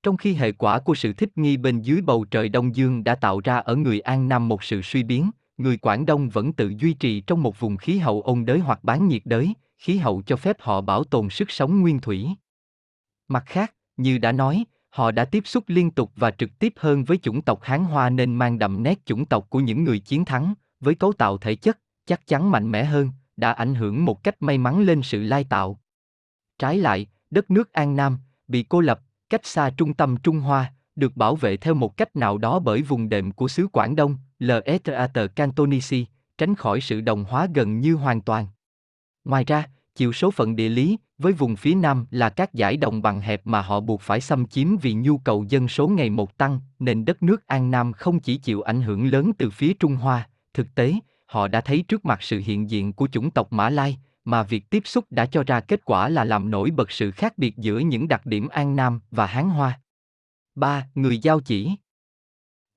Trong 0.03 0.17
khi 0.17 0.35
hệ 0.35 0.53
quả 0.53 0.79
của 0.79 0.95
sự 0.95 1.13
thích 1.13 1.39
nghi 1.39 1.57
bên 1.57 1.81
dưới 1.81 2.01
bầu 2.01 2.25
trời 2.25 2.49
Đông 2.49 2.77
Dương 2.77 3.05
đã 3.05 3.15
tạo 3.15 3.41
ra 3.41 3.57
ở 3.57 3.77
người 3.77 4.01
An 4.01 4.29
Nam 4.29 4.49
một 4.49 4.65
sự 4.65 4.83
suy 4.83 5.03
biến, 5.03 5.31
người 5.57 5.77
Quảng 5.77 6.07
Đông 6.07 6.29
vẫn 6.29 6.53
tự 6.53 6.73
duy 6.79 6.93
trì 6.93 7.21
trong 7.21 7.43
một 7.43 7.61
vùng 7.61 7.77
khí 7.77 7.99
hậu 7.99 8.23
ôn 8.23 8.45
đới 8.45 8.59
hoặc 8.59 8.85
bán 8.85 9.09
nhiệt 9.09 9.23
đới, 9.25 9.55
khí 9.79 9.97
hậu 9.97 10.23
cho 10.23 10.37
phép 10.37 10.57
họ 10.61 10.81
bảo 10.81 11.05
tồn 11.05 11.31
sức 11.31 11.51
sống 11.51 11.81
nguyên 11.81 12.01
thủy. 12.01 12.29
Mặt 13.29 13.45
khác, 13.47 13.75
như 13.97 14.19
đã 14.19 14.33
nói, 14.33 14.65
họ 14.91 15.11
đã 15.11 15.25
tiếp 15.25 15.47
xúc 15.47 15.65
liên 15.67 15.91
tục 15.91 16.13
và 16.17 16.31
trực 16.31 16.59
tiếp 16.59 16.73
hơn 16.77 17.05
với 17.05 17.17
chủng 17.17 17.43
tộc 17.43 17.63
Hán 17.63 17.85
Hoa 17.85 18.11
nên 18.11 18.35
mang 18.35 18.59
đậm 18.59 18.83
nét 18.83 19.07
chủng 19.07 19.27
tộc 19.27 19.51
của 19.51 19.61
những 19.61 19.85
người 19.85 19.99
chiến 19.99 20.25
thắng, 20.25 20.55
với 20.81 20.95
cấu 20.95 21.13
tạo 21.13 21.39
thể 21.39 21.55
chất, 21.55 21.79
chắc 22.07 22.27
chắn 22.27 22.51
mạnh 22.51 22.71
mẽ 22.71 22.85
hơn, 22.85 23.11
đã 23.37 23.53
ảnh 23.53 23.75
hưởng 23.75 24.05
một 24.05 24.25
cách 24.25 24.43
may 24.43 24.59
mắn 24.59 24.81
lên 24.81 25.03
sự 25.03 25.23
lai 25.23 25.45
tạo. 25.45 25.81
Trái 26.59 26.79
lại, 26.79 27.07
đất 27.31 27.51
nước 27.51 27.73
An 27.73 27.97
Nam, 27.97 28.19
bị 28.49 28.63
cô 28.63 28.81
lập, 28.81 29.01
cách 29.31 29.47
xa 29.47 29.71
trung 29.77 29.95
tâm 29.95 30.17
Trung 30.17 30.41
Hoa, 30.41 30.74
được 30.97 31.17
bảo 31.17 31.37
vệ 31.37 31.57
theo 31.57 31.75
một 31.75 31.97
cách 31.97 32.17
nào 32.17 32.39
đó 32.39 32.59
bởi 32.59 32.83
vùng 32.83 33.09
đệm 33.09 33.33
của 33.33 33.49
xứ 33.49 33.67
Quảng 33.73 33.97
Đông, 33.97 34.17
L'Estrat 34.39 35.29
Cantonisi, 35.29 36.07
tránh 36.39 36.55
khỏi 36.55 36.81
sự 36.81 37.01
đồng 37.01 37.25
hóa 37.25 37.49
gần 37.55 37.81
như 37.81 37.95
hoàn 37.95 38.21
toàn. 38.21 38.47
Ngoài 39.25 39.45
ra, 39.45 39.69
chịu 39.95 40.13
số 40.13 40.31
phận 40.31 40.57
địa 40.57 40.69
lý, 40.69 40.99
với 41.19 41.33
vùng 41.33 41.57
phía 41.57 41.75
Nam 41.75 42.07
là 42.11 42.29
các 42.29 42.55
giải 42.55 42.77
đồng 42.77 43.03
bằng 43.03 43.21
hẹp 43.21 43.47
mà 43.47 43.61
họ 43.61 43.81
buộc 43.81 44.01
phải 44.01 44.21
xâm 44.21 44.47
chiếm 44.47 44.77
vì 44.77 44.95
nhu 44.95 45.19
cầu 45.19 45.45
dân 45.49 45.69
số 45.69 45.89
ngày 45.89 46.11
một 46.11 46.39
tăng, 46.39 46.61
nên 46.79 47.05
đất 47.05 47.23
nước 47.23 47.47
An 47.47 47.71
Nam 47.71 47.93
không 47.93 48.21
chỉ 48.21 48.37
chịu 48.37 48.63
ảnh 48.63 48.83
hưởng 48.83 49.07
lớn 49.07 49.33
từ 49.39 49.51
phía 49.51 49.75
Trung 49.75 49.97
Hoa, 49.97 50.29
thực 50.55 50.75
tế, 50.75 50.95
họ 51.27 51.49
đã 51.49 51.61
thấy 51.61 51.83
trước 51.89 52.05
mặt 52.05 52.23
sự 52.23 52.43
hiện 52.45 52.71
diện 52.71 52.93
của 52.93 53.09
chủng 53.13 53.31
tộc 53.31 53.53
Mã 53.53 53.71
Lai, 53.71 53.99
mà 54.25 54.43
việc 54.43 54.71
tiếp 54.71 54.83
xúc 54.87 55.05
đã 55.11 55.27
cho 55.27 55.45
ra 55.47 55.61
kết 55.61 55.85
quả 55.85 56.09
là 56.09 56.25
làm 56.25 56.51
nổi 56.51 56.71
bật 56.71 56.91
sự 56.91 57.11
khác 57.11 57.39
biệt 57.39 57.57
giữa 57.57 57.79
những 57.79 58.09
đặc 58.09 58.27
điểm 58.27 58.49
An 58.49 58.77
Nam 58.77 59.01
và 59.11 59.27
Hán 59.27 59.51
Hoa. 59.51 59.81
3. 60.55 60.89
Người 60.95 61.19
giao 61.19 61.41
chỉ 61.41 61.73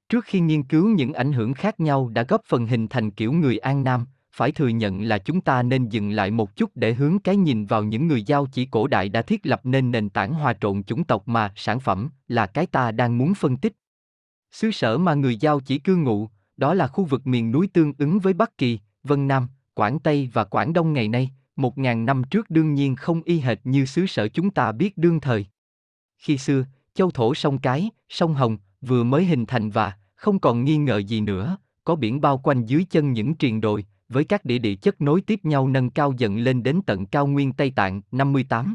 Trước 0.09 0.25
khi 0.25 0.39
nghiên 0.39 0.63
cứu 0.63 0.89
những 0.89 1.13
ảnh 1.13 1.33
hưởng 1.33 1.53
khác 1.53 1.79
nhau 1.79 2.09
đã 2.09 2.23
góp 2.23 2.41
phần 2.45 2.67
hình 2.67 2.87
thành 2.87 3.11
kiểu 3.11 3.33
người 3.33 3.57
An 3.57 3.83
Nam, 3.83 4.05
phải 4.31 4.51
thừa 4.51 4.67
nhận 4.67 5.01
là 5.01 5.17
chúng 5.17 5.41
ta 5.41 5.63
nên 5.63 5.89
dừng 5.89 6.09
lại 6.09 6.31
một 6.31 6.55
chút 6.55 6.71
để 6.75 6.93
hướng 6.93 7.19
cái 7.19 7.35
nhìn 7.35 7.65
vào 7.65 7.83
những 7.83 8.07
người 8.07 8.23
giao 8.23 8.45
chỉ 8.45 8.65
cổ 8.65 8.87
đại 8.87 9.09
đã 9.09 9.21
thiết 9.21 9.45
lập 9.45 9.61
nên 9.63 9.91
nền 9.91 10.09
tảng 10.09 10.33
hòa 10.33 10.53
trộn 10.61 10.83
chủng 10.83 11.03
tộc 11.03 11.27
mà 11.27 11.53
sản 11.55 11.79
phẩm 11.79 12.09
là 12.27 12.45
cái 12.47 12.65
ta 12.65 12.91
đang 12.91 13.17
muốn 13.17 13.33
phân 13.33 13.57
tích. 13.57 13.73
Xứ 14.51 14.71
sở 14.71 14.97
mà 14.97 15.13
người 15.13 15.37
giao 15.37 15.59
chỉ 15.59 15.79
cư 15.79 15.95
ngụ, 15.95 16.29
đó 16.57 16.73
là 16.73 16.87
khu 16.87 17.03
vực 17.03 17.27
miền 17.27 17.51
núi 17.51 17.67
tương 17.73 17.93
ứng 17.97 18.19
với 18.19 18.33
Bắc 18.33 18.57
Kỳ, 18.57 18.79
Vân 19.03 19.27
Nam, 19.27 19.47
Quảng 19.73 19.99
Tây 19.99 20.29
và 20.33 20.43
Quảng 20.43 20.73
Đông 20.73 20.93
ngày 20.93 21.07
nay, 21.07 21.31
một 21.55 21.77
ngàn 21.77 22.05
năm 22.05 22.23
trước 22.23 22.49
đương 22.49 22.73
nhiên 22.73 22.95
không 22.95 23.21
y 23.23 23.39
hệt 23.39 23.59
như 23.63 23.85
xứ 23.85 24.05
sở 24.05 24.27
chúng 24.27 24.49
ta 24.49 24.71
biết 24.71 24.97
đương 24.97 25.19
thời. 25.19 25.45
Khi 26.17 26.37
xưa, 26.37 26.65
châu 26.97 27.11
thổ 27.11 27.35
sông 27.35 27.57
Cái, 27.57 27.89
sông 28.09 28.33
Hồng, 28.33 28.57
vừa 28.81 29.03
mới 29.03 29.25
hình 29.25 29.45
thành 29.45 29.69
và, 29.69 29.93
không 30.15 30.39
còn 30.39 30.63
nghi 30.63 30.77
ngờ 30.77 30.97
gì 30.97 31.21
nữa, 31.21 31.57
có 31.83 31.95
biển 31.95 32.21
bao 32.21 32.37
quanh 32.37 32.65
dưới 32.65 32.85
chân 32.89 33.13
những 33.13 33.35
triền 33.35 33.61
đồi, 33.61 33.85
với 34.09 34.23
các 34.23 34.45
địa 34.45 34.57
địa 34.57 34.75
chất 34.75 35.01
nối 35.01 35.21
tiếp 35.21 35.45
nhau 35.45 35.67
nâng 35.67 35.89
cao 35.89 36.13
dần 36.17 36.37
lên 36.37 36.63
đến 36.63 36.81
tận 36.85 37.05
cao 37.05 37.27
nguyên 37.27 37.53
Tây 37.53 37.71
Tạng 37.75 38.01
58. 38.11 38.73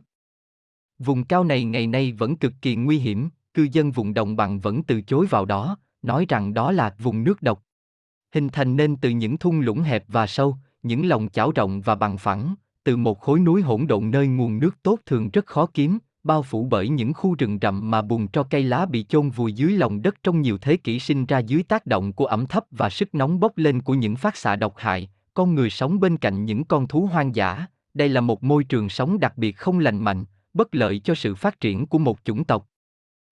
Vùng 0.98 1.24
cao 1.24 1.44
này 1.44 1.64
ngày 1.64 1.86
nay 1.86 2.12
vẫn 2.12 2.36
cực 2.36 2.52
kỳ 2.62 2.76
nguy 2.76 2.98
hiểm, 2.98 3.28
cư 3.54 3.68
dân 3.72 3.90
vùng 3.90 4.14
đồng 4.14 4.36
bằng 4.36 4.60
vẫn 4.60 4.82
từ 4.82 5.02
chối 5.02 5.26
vào 5.26 5.44
đó, 5.44 5.76
nói 6.02 6.26
rằng 6.28 6.54
đó 6.54 6.72
là 6.72 6.94
vùng 6.98 7.24
nước 7.24 7.42
độc. 7.42 7.62
Hình 8.34 8.48
thành 8.48 8.76
nên 8.76 8.96
từ 8.96 9.10
những 9.10 9.38
thung 9.38 9.60
lũng 9.60 9.80
hẹp 9.80 10.04
và 10.08 10.26
sâu, 10.26 10.56
những 10.82 11.08
lòng 11.08 11.28
chảo 11.28 11.52
rộng 11.52 11.80
và 11.80 11.94
bằng 11.94 12.18
phẳng, 12.18 12.54
từ 12.84 12.96
một 12.96 13.20
khối 13.20 13.40
núi 13.40 13.62
hỗn 13.62 13.86
độn 13.86 14.10
nơi 14.10 14.26
nguồn 14.26 14.58
nước 14.58 14.82
tốt 14.82 14.98
thường 15.06 15.30
rất 15.30 15.46
khó 15.46 15.66
kiếm, 15.74 15.98
bao 16.24 16.42
phủ 16.42 16.66
bởi 16.70 16.88
những 16.88 17.12
khu 17.12 17.34
rừng 17.38 17.58
rậm 17.62 17.90
mà 17.90 18.02
bùn 18.02 18.28
cho 18.28 18.42
cây 18.42 18.62
lá 18.62 18.86
bị 18.86 19.04
chôn 19.08 19.30
vùi 19.30 19.52
dưới 19.52 19.72
lòng 19.72 20.02
đất 20.02 20.14
trong 20.22 20.42
nhiều 20.42 20.58
thế 20.58 20.76
kỷ 20.76 20.98
sinh 20.98 21.26
ra 21.26 21.38
dưới 21.38 21.62
tác 21.62 21.86
động 21.86 22.12
của 22.12 22.26
ẩm 22.26 22.46
thấp 22.46 22.64
và 22.70 22.90
sức 22.90 23.14
nóng 23.14 23.40
bốc 23.40 23.58
lên 23.58 23.82
của 23.82 23.94
những 23.94 24.16
phát 24.16 24.36
xạ 24.36 24.56
độc 24.56 24.74
hại, 24.76 25.10
con 25.34 25.54
người 25.54 25.70
sống 25.70 26.00
bên 26.00 26.16
cạnh 26.16 26.44
những 26.44 26.64
con 26.64 26.88
thú 26.88 27.06
hoang 27.06 27.34
dã, 27.34 27.66
đây 27.94 28.08
là 28.08 28.20
một 28.20 28.42
môi 28.44 28.64
trường 28.64 28.88
sống 28.88 29.20
đặc 29.20 29.38
biệt 29.38 29.56
không 29.56 29.78
lành 29.78 30.04
mạnh, 30.04 30.24
bất 30.54 30.74
lợi 30.74 30.98
cho 30.98 31.14
sự 31.14 31.34
phát 31.34 31.60
triển 31.60 31.86
của 31.86 31.98
một 31.98 32.18
chủng 32.24 32.44
tộc. 32.44 32.68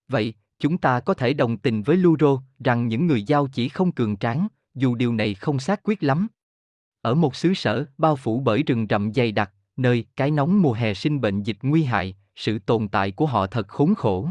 Vậy, 0.08 0.34
chúng 0.58 0.78
ta 0.78 1.00
có 1.00 1.14
thể 1.14 1.32
đồng 1.32 1.56
tình 1.56 1.82
với 1.82 1.96
Luro 1.96 2.42
rằng 2.64 2.88
những 2.88 3.06
người 3.06 3.22
giao 3.22 3.46
chỉ 3.46 3.68
không 3.68 3.92
cường 3.92 4.16
tráng, 4.16 4.48
dù 4.74 4.94
điều 4.94 5.14
này 5.14 5.34
không 5.34 5.58
xác 5.58 5.80
quyết 5.82 6.02
lắm. 6.02 6.28
Ở 7.02 7.14
một 7.14 7.36
xứ 7.36 7.54
sở 7.54 7.84
bao 7.98 8.16
phủ 8.16 8.40
bởi 8.40 8.62
rừng 8.62 8.86
rậm 8.90 9.14
dày 9.14 9.32
đặc, 9.32 9.52
nơi 9.76 10.04
cái 10.16 10.30
nóng 10.30 10.62
mùa 10.62 10.72
hè 10.72 10.94
sinh 10.94 11.20
bệnh 11.20 11.42
dịch 11.42 11.58
nguy 11.62 11.84
hại, 11.84 12.16
sự 12.40 12.58
tồn 12.58 12.88
tại 12.88 13.10
của 13.10 13.26
họ 13.26 13.46
thật 13.46 13.68
khốn 13.68 13.94
khổ. 13.94 14.28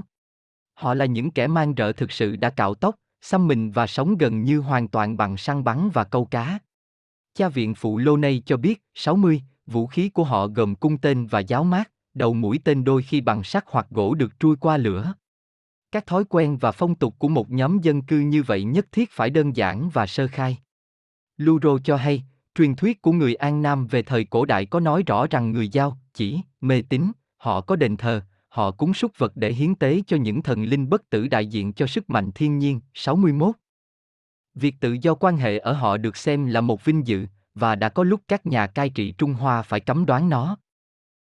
Họ 0.74 0.94
là 0.94 1.06
những 1.06 1.32
kẻ 1.32 1.48
mang 1.48 1.74
rợ 1.78 1.92
thực 1.92 2.12
sự 2.12 2.36
đã 2.36 2.50
cạo 2.50 2.76
tóc, 2.76 2.96
xăm 3.22 3.48
mình 3.48 3.72
và 3.72 3.88
sống 3.88 4.18
gần 4.18 4.44
như 4.44 4.60
hoàn 4.60 4.88
toàn 4.88 5.18
bằng 5.18 5.38
săn 5.38 5.64
bắn 5.64 5.90
và 5.94 6.04
câu 6.04 6.26
cá. 6.26 6.60
Cha 7.34 7.50
viện 7.50 7.76
phụ 7.76 7.98
Lô 7.98 8.18
Nây 8.18 8.44
cho 8.46 8.58
biết, 8.58 8.84
60, 8.94 9.42
vũ 9.66 9.88
khí 9.88 10.10
của 10.10 10.24
họ 10.24 10.48
gồm 10.48 10.76
cung 10.76 10.98
tên 10.98 11.28
và 11.28 11.40
giáo 11.40 11.64
mát, 11.64 11.92
đầu 12.14 12.34
mũi 12.34 12.60
tên 12.64 12.84
đôi 12.84 13.02
khi 13.02 13.22
bằng 13.22 13.44
sắt 13.44 13.64
hoặc 13.68 13.88
gỗ 13.90 14.14
được 14.14 14.40
trui 14.40 14.56
qua 14.56 14.78
lửa. 14.78 15.14
Các 15.92 16.06
thói 16.06 16.24
quen 16.24 16.58
và 16.58 16.72
phong 16.72 16.96
tục 16.96 17.16
của 17.20 17.28
một 17.28 17.50
nhóm 17.50 17.80
dân 17.80 18.02
cư 18.02 18.20
như 18.20 18.44
vậy 18.44 18.64
nhất 18.64 18.86
thiết 18.92 19.12
phải 19.12 19.30
đơn 19.30 19.56
giản 19.56 19.90
và 19.90 20.06
sơ 20.06 20.28
khai. 20.28 20.58
Luro 21.38 21.78
cho 21.84 21.96
hay, 21.96 22.24
truyền 22.56 22.76
thuyết 22.76 23.02
của 23.02 23.12
người 23.12 23.36
An 23.36 23.62
Nam 23.62 23.88
về 23.88 24.04
thời 24.04 24.26
cổ 24.26 24.46
đại 24.46 24.66
có 24.66 24.80
nói 24.80 25.04
rõ 25.08 25.28
rằng 25.28 25.52
người 25.52 25.70
giao, 25.70 25.98
chỉ, 26.14 26.40
mê 26.62 26.82
tín, 26.90 27.12
họ 27.40 27.62
có 27.62 27.76
đền 27.76 27.98
thờ, 27.98 28.22
họ 28.48 28.72
cúng 28.72 28.94
súc 28.94 29.12
vật 29.18 29.32
để 29.36 29.54
hiến 29.54 29.76
tế 29.76 30.02
cho 30.08 30.18
những 30.18 30.42
thần 30.42 30.64
linh 30.64 30.90
bất 30.90 31.10
tử 31.10 31.28
đại 31.28 31.46
diện 31.46 31.74
cho 31.74 31.88
sức 31.88 32.10
mạnh 32.10 32.32
thiên 32.32 32.60
nhiên. 32.60 32.82
61. 32.94 33.56
Việc 34.56 34.76
tự 34.80 34.98
do 35.02 35.16
quan 35.16 35.38
hệ 35.38 35.58
ở 35.58 35.74
họ 35.74 35.98
được 35.98 36.18
xem 36.18 36.46
là 36.46 36.62
một 36.62 36.86
vinh 36.86 37.08
dự, 37.08 37.26
và 37.56 37.76
đã 37.76 37.90
có 37.90 38.04
lúc 38.04 38.22
các 38.28 38.46
nhà 38.46 38.68
cai 38.68 38.90
trị 38.90 39.12
Trung 39.12 39.34
Hoa 39.34 39.62
phải 39.62 39.80
cấm 39.80 40.06
đoán 40.06 40.30
nó. 40.30 40.58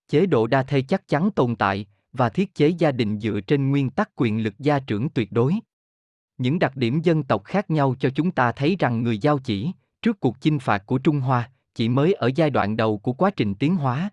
Chế 0.08 0.26
độ 0.26 0.46
đa 0.46 0.62
thê 0.62 0.82
chắc 0.82 1.08
chắn 1.08 1.30
tồn 1.30 1.56
tại, 1.56 1.86
và 2.12 2.28
thiết 2.28 2.54
chế 2.54 2.68
gia 2.68 2.92
đình 2.92 3.18
dựa 3.18 3.40
trên 3.40 3.70
nguyên 3.70 3.90
tắc 3.90 4.10
quyền 4.16 4.42
lực 4.42 4.54
gia 4.58 4.78
trưởng 4.78 5.10
tuyệt 5.10 5.32
đối. 5.32 5.54
Những 6.38 6.58
đặc 6.58 6.76
điểm 6.76 7.00
dân 7.02 7.22
tộc 7.22 7.44
khác 7.44 7.70
nhau 7.70 7.94
cho 8.00 8.10
chúng 8.10 8.30
ta 8.30 8.52
thấy 8.52 8.76
rằng 8.78 9.02
người 9.02 9.18
giao 9.18 9.38
chỉ, 9.38 9.70
trước 10.02 10.20
cuộc 10.20 10.40
chinh 10.40 10.58
phạt 10.58 10.86
của 10.86 10.98
Trung 10.98 11.20
Hoa, 11.20 11.50
chỉ 11.74 11.88
mới 11.88 12.12
ở 12.12 12.30
giai 12.36 12.50
đoạn 12.50 12.76
đầu 12.76 12.98
của 12.98 13.12
quá 13.12 13.30
trình 13.30 13.54
tiến 13.54 13.76
hóa. 13.76 14.10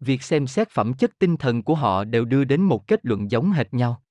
Việc 0.00 0.22
xem 0.22 0.46
xét 0.46 0.70
phẩm 0.70 0.92
chất 0.92 1.18
tinh 1.18 1.36
thần 1.36 1.62
của 1.62 1.74
họ 1.74 2.04
đều 2.04 2.24
đưa 2.24 2.44
đến 2.44 2.62
một 2.62 2.86
kết 2.86 3.00
luận 3.02 3.30
giống 3.30 3.50
hệt 3.50 3.74
nhau. 3.74 4.02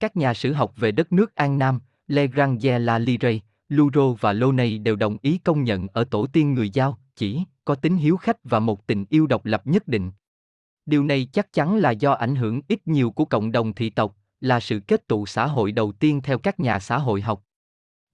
Các 0.00 0.16
nhà 0.16 0.34
sử 0.34 0.52
học 0.52 0.72
về 0.76 0.92
đất 0.92 1.12
nước 1.12 1.34
An 1.34 1.58
Nam, 1.58 1.80
Le 2.06 2.26
Grand 2.26 2.66
La 2.66 2.98
Lire, 2.98 3.38
Luro 3.68 4.12
và 4.20 4.32
Loney 4.32 4.78
đều 4.78 4.96
đồng 4.96 5.16
ý 5.22 5.38
công 5.38 5.64
nhận 5.64 5.88
ở 5.88 6.04
tổ 6.04 6.26
tiên 6.26 6.54
người 6.54 6.70
Giao, 6.70 6.98
chỉ 7.16 7.42
có 7.64 7.74
tính 7.74 7.96
hiếu 7.96 8.16
khách 8.16 8.36
và 8.44 8.60
một 8.60 8.86
tình 8.86 9.04
yêu 9.10 9.26
độc 9.26 9.44
lập 9.44 9.62
nhất 9.64 9.88
định. 9.88 10.12
Điều 10.86 11.04
này 11.04 11.28
chắc 11.32 11.52
chắn 11.52 11.76
là 11.76 11.90
do 11.90 12.12
ảnh 12.12 12.36
hưởng 12.36 12.60
ít 12.68 12.86
nhiều 12.86 13.10
của 13.10 13.24
cộng 13.24 13.52
đồng 13.52 13.74
thị 13.74 13.90
tộc, 13.90 14.16
là 14.40 14.60
sự 14.60 14.80
kết 14.80 15.08
tụ 15.08 15.26
xã 15.26 15.46
hội 15.46 15.72
đầu 15.72 15.92
tiên 15.92 16.20
theo 16.22 16.38
các 16.38 16.60
nhà 16.60 16.80
xã 16.80 16.98
hội 16.98 17.20
học. 17.20 17.44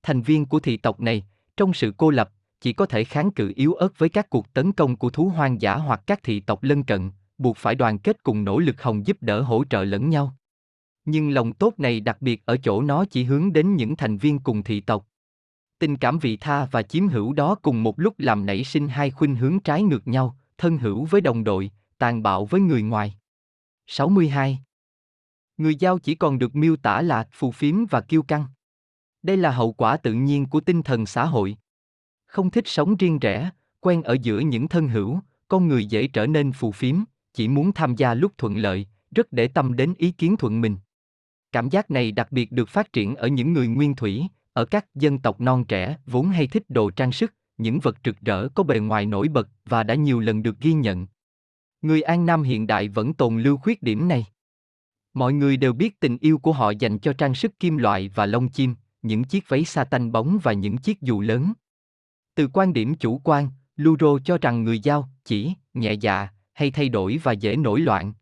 Thành 0.03 0.23
viên 0.23 0.47
của 0.47 0.61
thị 0.61 0.77
tộc 0.77 1.01
này, 1.01 1.25
trong 1.57 1.75
sự 1.75 1.95
cô 1.97 2.11
lập, 2.11 2.31
chỉ 2.61 2.73
có 2.73 2.87
thể 2.87 3.05
kháng 3.05 3.31
cự 3.31 3.53
yếu 3.57 3.75
ớt 3.75 3.99
với 3.99 4.09
các 4.09 4.31
cuộc 4.31 4.53
tấn 4.53 4.73
công 4.73 4.97
của 4.97 5.11
thú 5.11 5.29
hoang 5.29 5.61
dã 5.61 5.77
hoặc 5.77 6.03
các 6.07 6.23
thị 6.23 6.41
tộc 6.41 6.63
lân 6.63 6.83
cận, 6.83 7.11
buộc 7.39 7.57
phải 7.57 7.75
đoàn 7.75 7.99
kết 7.99 8.23
cùng 8.23 8.45
nỗ 8.45 8.59
lực 8.59 8.83
hồng 8.83 9.07
giúp 9.07 9.17
đỡ 9.21 9.41
hỗ 9.41 9.65
trợ 9.65 9.85
lẫn 9.85 10.11
nhau. 10.11 10.35
Nhưng 11.05 11.31
lòng 11.31 11.53
tốt 11.53 11.75
này 11.79 12.01
đặc 12.01 12.17
biệt 12.21 12.47
ở 12.47 12.57
chỗ 12.57 12.83
nó 12.83 13.05
chỉ 13.05 13.25
hướng 13.25 13.53
đến 13.53 13.77
những 13.77 13.97
thành 13.97 14.19
viên 14.19 14.39
cùng 14.39 14.63
thị 14.63 14.81
tộc. 14.81 15.07
Tình 15.79 15.97
cảm 15.97 16.19
vị 16.19 16.37
tha 16.37 16.65
và 16.65 16.83
chiếm 16.83 17.09
hữu 17.09 17.33
đó 17.33 17.55
cùng 17.55 17.83
một 17.83 18.01
lúc 18.01 18.15
làm 18.19 18.47
nảy 18.47 18.65
sinh 18.65 18.89
hai 18.89 19.11
khuynh 19.11 19.37
hướng 19.37 19.61
trái 19.61 19.83
ngược 19.83 20.09
nhau, 20.09 20.37
thân 20.59 20.79
hữu 20.79 21.05
với 21.05 21.21
đồng 21.21 21.45
đội, 21.45 21.71
tàn 21.99 22.23
bạo 22.23 22.45
với 22.45 22.61
người 22.61 22.83
ngoài. 22.83 23.15
62. 23.87 24.59
Người 25.57 25.77
giao 25.77 25.99
chỉ 25.99 26.15
còn 26.15 26.39
được 26.39 26.57
miêu 26.57 26.77
tả 26.77 27.03
là 27.03 27.29
phù 27.33 27.51
phiếm 27.51 27.87
và 27.87 28.01
kiêu 28.01 28.23
căng. 28.23 28.45
Đây 29.23 29.37
là 29.37 29.51
hậu 29.51 29.73
quả 29.73 29.97
tự 29.97 30.13
nhiên 30.13 30.47
của 30.47 30.61
tinh 30.61 30.83
thần 30.83 31.07
xã 31.07 31.27
hội. 31.27 31.57
Không 32.31 32.51
thích 32.51 32.68
sống 32.68 32.97
riêng 32.97 33.18
rẽ, 33.18 33.51
quen 33.81 34.03
ở 34.03 34.16
giữa 34.22 34.39
những 34.39 34.68
thân 34.68 34.89
hữu, 34.89 35.20
con 35.49 35.68
người 35.68 35.85
dễ 35.85 36.07
trở 36.07 36.26
nên 36.26 36.53
phù 36.53 36.72
phiếm, 36.72 36.97
chỉ 37.35 37.49
muốn 37.49 37.72
tham 37.72 37.97
gia 37.97 38.14
lúc 38.14 38.33
thuận 38.39 38.57
lợi, 38.57 38.87
rất 39.11 39.33
để 39.33 39.49
tâm 39.49 39.76
đến 39.76 39.95
ý 39.99 40.11
kiến 40.11 40.37
thuận 40.37 40.61
mình. 40.61 40.76
Cảm 41.53 41.68
giác 41.68 41.91
này 41.91 42.12
đặc 42.12 42.33
biệt 42.33 42.53
được 42.53 42.68
phát 42.68 42.93
triển 42.93 43.16
ở 43.16 43.28
những 43.28 43.53
người 43.53 43.68
nguyên 43.68 43.97
thủy, 43.97 44.26
ở 44.53 44.64
các 44.64 44.95
dân 44.95 45.18
tộc 45.18 45.41
non 45.41 45.64
trẻ 45.64 45.97
vốn 46.07 46.28
hay 46.28 46.47
thích 46.47 46.62
đồ 46.68 46.91
trang 46.91 47.12
sức, 47.12 47.35
những 47.59 47.81
vật 47.81 47.97
rực 48.05 48.20
rỡ 48.20 48.49
có 48.49 48.62
bề 48.62 48.78
ngoài 48.78 49.07
nổi 49.07 49.28
bật 49.28 49.49
và 49.64 49.83
đã 49.83 49.95
nhiều 49.95 50.20
lần 50.20 50.43
được 50.43 50.61
ghi 50.61 50.72
nhận. 50.72 51.07
Người 51.83 52.03
An 52.03 52.26
Nam 52.26 52.43
hiện 52.43 52.66
đại 52.66 52.89
vẫn 52.89 53.14
tồn 53.14 53.43
lưu 53.43 53.57
khuyết 53.57 53.83
điểm 53.83 54.09
này. 54.09 54.26
Mọi 55.14 55.33
người 55.33 55.57
đều 55.57 55.72
biết 55.72 56.01
tình 56.01 56.18
yêu 56.20 56.39
của 56.39 56.53
họ 56.53 56.70
dành 56.70 56.99
cho 56.99 57.12
trang 57.12 57.35
sức 57.35 57.61
kim 57.61 57.76
loại 57.76 58.11
và 58.14 58.26
lông 58.26 58.49
chim, 58.49 58.74
những 59.03 59.24
chiếc 59.24 59.49
váy 59.49 59.64
sa 59.64 59.85
tanh 59.85 60.12
bóng 60.12 60.39
và 60.43 60.53
những 60.53 60.76
chiếc 60.76 61.01
dù 61.01 61.20
lớn. 61.20 61.53
Từ 62.41 62.49
quan 62.53 62.72
điểm 62.72 62.95
chủ 62.95 63.20
quan, 63.24 63.49
Luro 63.76 64.18
cho 64.24 64.38
rằng 64.38 64.64
người 64.64 64.80
giao, 64.80 65.09
chỉ, 65.24 65.53
nhẹ 65.74 65.93
dạ, 65.93 66.28
hay 66.53 66.70
thay 66.70 66.88
đổi 66.88 67.20
và 67.22 67.32
dễ 67.32 67.57
nổi 67.57 67.80
loạn. 67.80 68.12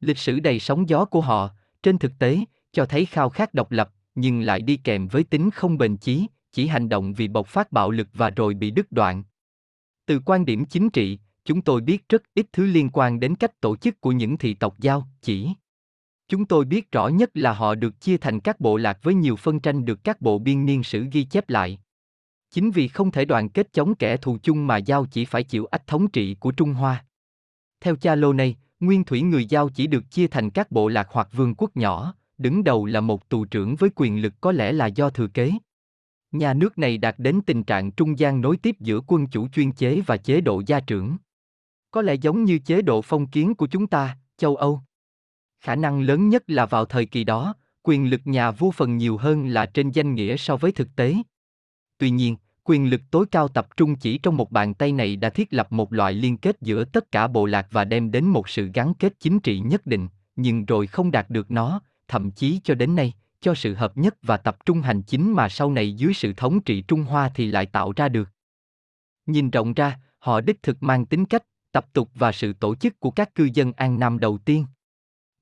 Lịch 0.00 0.18
sử 0.18 0.40
đầy 0.40 0.60
sóng 0.60 0.88
gió 0.88 1.04
của 1.04 1.20
họ, 1.20 1.50
trên 1.82 1.98
thực 1.98 2.12
tế, 2.18 2.38
cho 2.72 2.86
thấy 2.86 3.04
khao 3.06 3.30
khát 3.30 3.54
độc 3.54 3.70
lập, 3.70 3.90
nhưng 4.14 4.40
lại 4.40 4.60
đi 4.60 4.76
kèm 4.76 5.08
với 5.08 5.24
tính 5.24 5.50
không 5.50 5.78
bền 5.78 5.96
chí, 5.96 6.26
chỉ 6.52 6.66
hành 6.66 6.88
động 6.88 7.12
vì 7.12 7.28
bộc 7.28 7.46
phát 7.46 7.72
bạo 7.72 7.90
lực 7.90 8.08
và 8.14 8.30
rồi 8.30 8.54
bị 8.54 8.70
đứt 8.70 8.92
đoạn. 8.92 9.24
Từ 10.06 10.20
quan 10.24 10.44
điểm 10.44 10.64
chính 10.64 10.90
trị, 10.90 11.18
chúng 11.44 11.62
tôi 11.62 11.80
biết 11.80 12.08
rất 12.08 12.22
ít 12.34 12.46
thứ 12.52 12.66
liên 12.66 12.90
quan 12.92 13.20
đến 13.20 13.34
cách 13.34 13.60
tổ 13.60 13.76
chức 13.76 14.00
của 14.00 14.12
những 14.12 14.38
thị 14.38 14.54
tộc 14.54 14.78
giao, 14.78 15.08
chỉ. 15.22 15.48
Chúng 16.28 16.44
tôi 16.44 16.64
biết 16.64 16.92
rõ 16.92 17.08
nhất 17.08 17.30
là 17.34 17.52
họ 17.52 17.74
được 17.74 18.00
chia 18.00 18.16
thành 18.16 18.40
các 18.40 18.60
bộ 18.60 18.76
lạc 18.76 18.98
với 19.02 19.14
nhiều 19.14 19.36
phân 19.36 19.60
tranh 19.60 19.84
được 19.84 20.04
các 20.04 20.20
bộ 20.20 20.38
biên 20.38 20.66
niên 20.66 20.82
sử 20.82 21.06
ghi 21.12 21.24
chép 21.24 21.50
lại. 21.50 21.78
Chính 22.50 22.70
vì 22.70 22.88
không 22.88 23.10
thể 23.10 23.24
đoàn 23.24 23.48
kết 23.48 23.72
chống 23.72 23.94
kẻ 23.94 24.16
thù 24.16 24.38
chung 24.42 24.66
mà 24.66 24.76
Giao 24.76 25.06
chỉ 25.06 25.24
phải 25.24 25.42
chịu 25.42 25.66
ách 25.66 25.86
thống 25.86 26.08
trị 26.08 26.36
của 26.40 26.52
Trung 26.52 26.74
Hoa. 26.74 27.04
Theo 27.80 27.96
cha 27.96 28.14
lô 28.14 28.32
này, 28.32 28.56
nguyên 28.80 29.04
thủy 29.04 29.22
người 29.22 29.46
Giao 29.46 29.68
chỉ 29.68 29.86
được 29.86 30.10
chia 30.10 30.26
thành 30.26 30.50
các 30.50 30.70
bộ 30.70 30.88
lạc 30.88 31.08
hoặc 31.10 31.28
vương 31.32 31.54
quốc 31.54 31.76
nhỏ, 31.76 32.14
đứng 32.38 32.64
đầu 32.64 32.86
là 32.86 33.00
một 33.00 33.28
tù 33.28 33.44
trưởng 33.44 33.76
với 33.76 33.90
quyền 33.94 34.22
lực 34.22 34.34
có 34.40 34.52
lẽ 34.52 34.72
là 34.72 34.86
do 34.86 35.10
thừa 35.10 35.28
kế. 35.28 35.52
Nhà 36.32 36.54
nước 36.54 36.78
này 36.78 36.98
đạt 36.98 37.14
đến 37.18 37.40
tình 37.46 37.64
trạng 37.64 37.90
trung 37.90 38.18
gian 38.18 38.40
nối 38.40 38.56
tiếp 38.56 38.76
giữa 38.80 39.00
quân 39.06 39.26
chủ 39.26 39.48
chuyên 39.48 39.72
chế 39.72 40.00
và 40.06 40.16
chế 40.16 40.40
độ 40.40 40.62
gia 40.66 40.80
trưởng. 40.80 41.16
Có 41.90 42.02
lẽ 42.02 42.14
giống 42.14 42.44
như 42.44 42.58
chế 42.58 42.82
độ 42.82 43.02
phong 43.02 43.26
kiến 43.26 43.54
của 43.54 43.66
chúng 43.66 43.86
ta, 43.86 44.18
châu 44.36 44.56
Âu. 44.56 44.80
Khả 45.60 45.74
năng 45.74 46.00
lớn 46.00 46.28
nhất 46.28 46.42
là 46.46 46.66
vào 46.66 46.84
thời 46.84 47.06
kỳ 47.06 47.24
đó, 47.24 47.54
quyền 47.82 48.10
lực 48.10 48.20
nhà 48.24 48.50
vua 48.50 48.70
phần 48.70 48.96
nhiều 48.96 49.16
hơn 49.16 49.48
là 49.48 49.66
trên 49.66 49.90
danh 49.90 50.14
nghĩa 50.14 50.36
so 50.36 50.56
với 50.56 50.72
thực 50.72 50.88
tế. 50.96 51.14
Tuy 51.98 52.10
nhiên, 52.10 52.36
quyền 52.64 52.90
lực 52.90 53.00
tối 53.10 53.26
cao 53.30 53.48
tập 53.48 53.68
trung 53.76 53.96
chỉ 53.96 54.18
trong 54.18 54.36
một 54.36 54.52
bàn 54.52 54.74
tay 54.74 54.92
này 54.92 55.16
đã 55.16 55.30
thiết 55.30 55.52
lập 55.52 55.72
một 55.72 55.92
loại 55.92 56.12
liên 56.12 56.38
kết 56.38 56.56
giữa 56.60 56.84
tất 56.84 57.12
cả 57.12 57.26
bộ 57.26 57.46
lạc 57.46 57.66
và 57.70 57.84
đem 57.84 58.10
đến 58.10 58.24
một 58.24 58.48
sự 58.48 58.70
gắn 58.74 58.94
kết 58.94 59.12
chính 59.20 59.40
trị 59.40 59.58
nhất 59.58 59.86
định, 59.86 60.08
nhưng 60.36 60.64
rồi 60.64 60.86
không 60.86 61.10
đạt 61.10 61.30
được 61.30 61.50
nó, 61.50 61.80
thậm 62.08 62.30
chí 62.30 62.60
cho 62.64 62.74
đến 62.74 62.96
nay, 62.96 63.12
cho 63.40 63.54
sự 63.54 63.74
hợp 63.74 63.96
nhất 63.96 64.16
và 64.22 64.36
tập 64.36 64.56
trung 64.66 64.80
hành 64.80 65.02
chính 65.02 65.32
mà 65.32 65.48
sau 65.48 65.70
này 65.70 65.92
dưới 65.92 66.14
sự 66.14 66.32
thống 66.36 66.60
trị 66.60 66.80
Trung 66.82 67.02
Hoa 67.02 67.30
thì 67.34 67.46
lại 67.46 67.66
tạo 67.66 67.92
ra 67.96 68.08
được. 68.08 68.28
Nhìn 69.26 69.50
rộng 69.50 69.74
ra, 69.74 69.98
họ 70.18 70.40
đích 70.40 70.62
thực 70.62 70.82
mang 70.82 71.06
tính 71.06 71.26
cách, 71.26 71.42
tập 71.72 71.86
tục 71.92 72.10
và 72.14 72.32
sự 72.32 72.52
tổ 72.52 72.74
chức 72.74 73.00
của 73.00 73.10
các 73.10 73.34
cư 73.34 73.48
dân 73.54 73.72
An 73.72 73.98
Nam 73.98 74.18
đầu 74.18 74.38
tiên. 74.38 74.66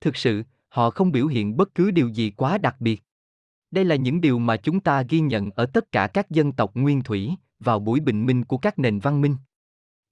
Thực 0.00 0.16
sự, 0.16 0.42
họ 0.68 0.90
không 0.90 1.12
biểu 1.12 1.26
hiện 1.26 1.56
bất 1.56 1.74
cứ 1.74 1.90
điều 1.90 2.08
gì 2.08 2.30
quá 2.30 2.58
đặc 2.58 2.76
biệt. 2.80 3.03
Đây 3.74 3.84
là 3.84 3.96
những 3.96 4.20
điều 4.20 4.38
mà 4.38 4.56
chúng 4.56 4.80
ta 4.80 5.02
ghi 5.02 5.20
nhận 5.20 5.50
ở 5.50 5.66
tất 5.66 5.92
cả 5.92 6.06
các 6.06 6.30
dân 6.30 6.52
tộc 6.52 6.70
nguyên 6.74 7.02
thủy, 7.02 7.34
vào 7.60 7.78
buổi 7.78 8.00
bình 8.00 8.26
minh 8.26 8.44
của 8.44 8.58
các 8.58 8.78
nền 8.78 8.98
văn 8.98 9.20
minh. 9.20 9.36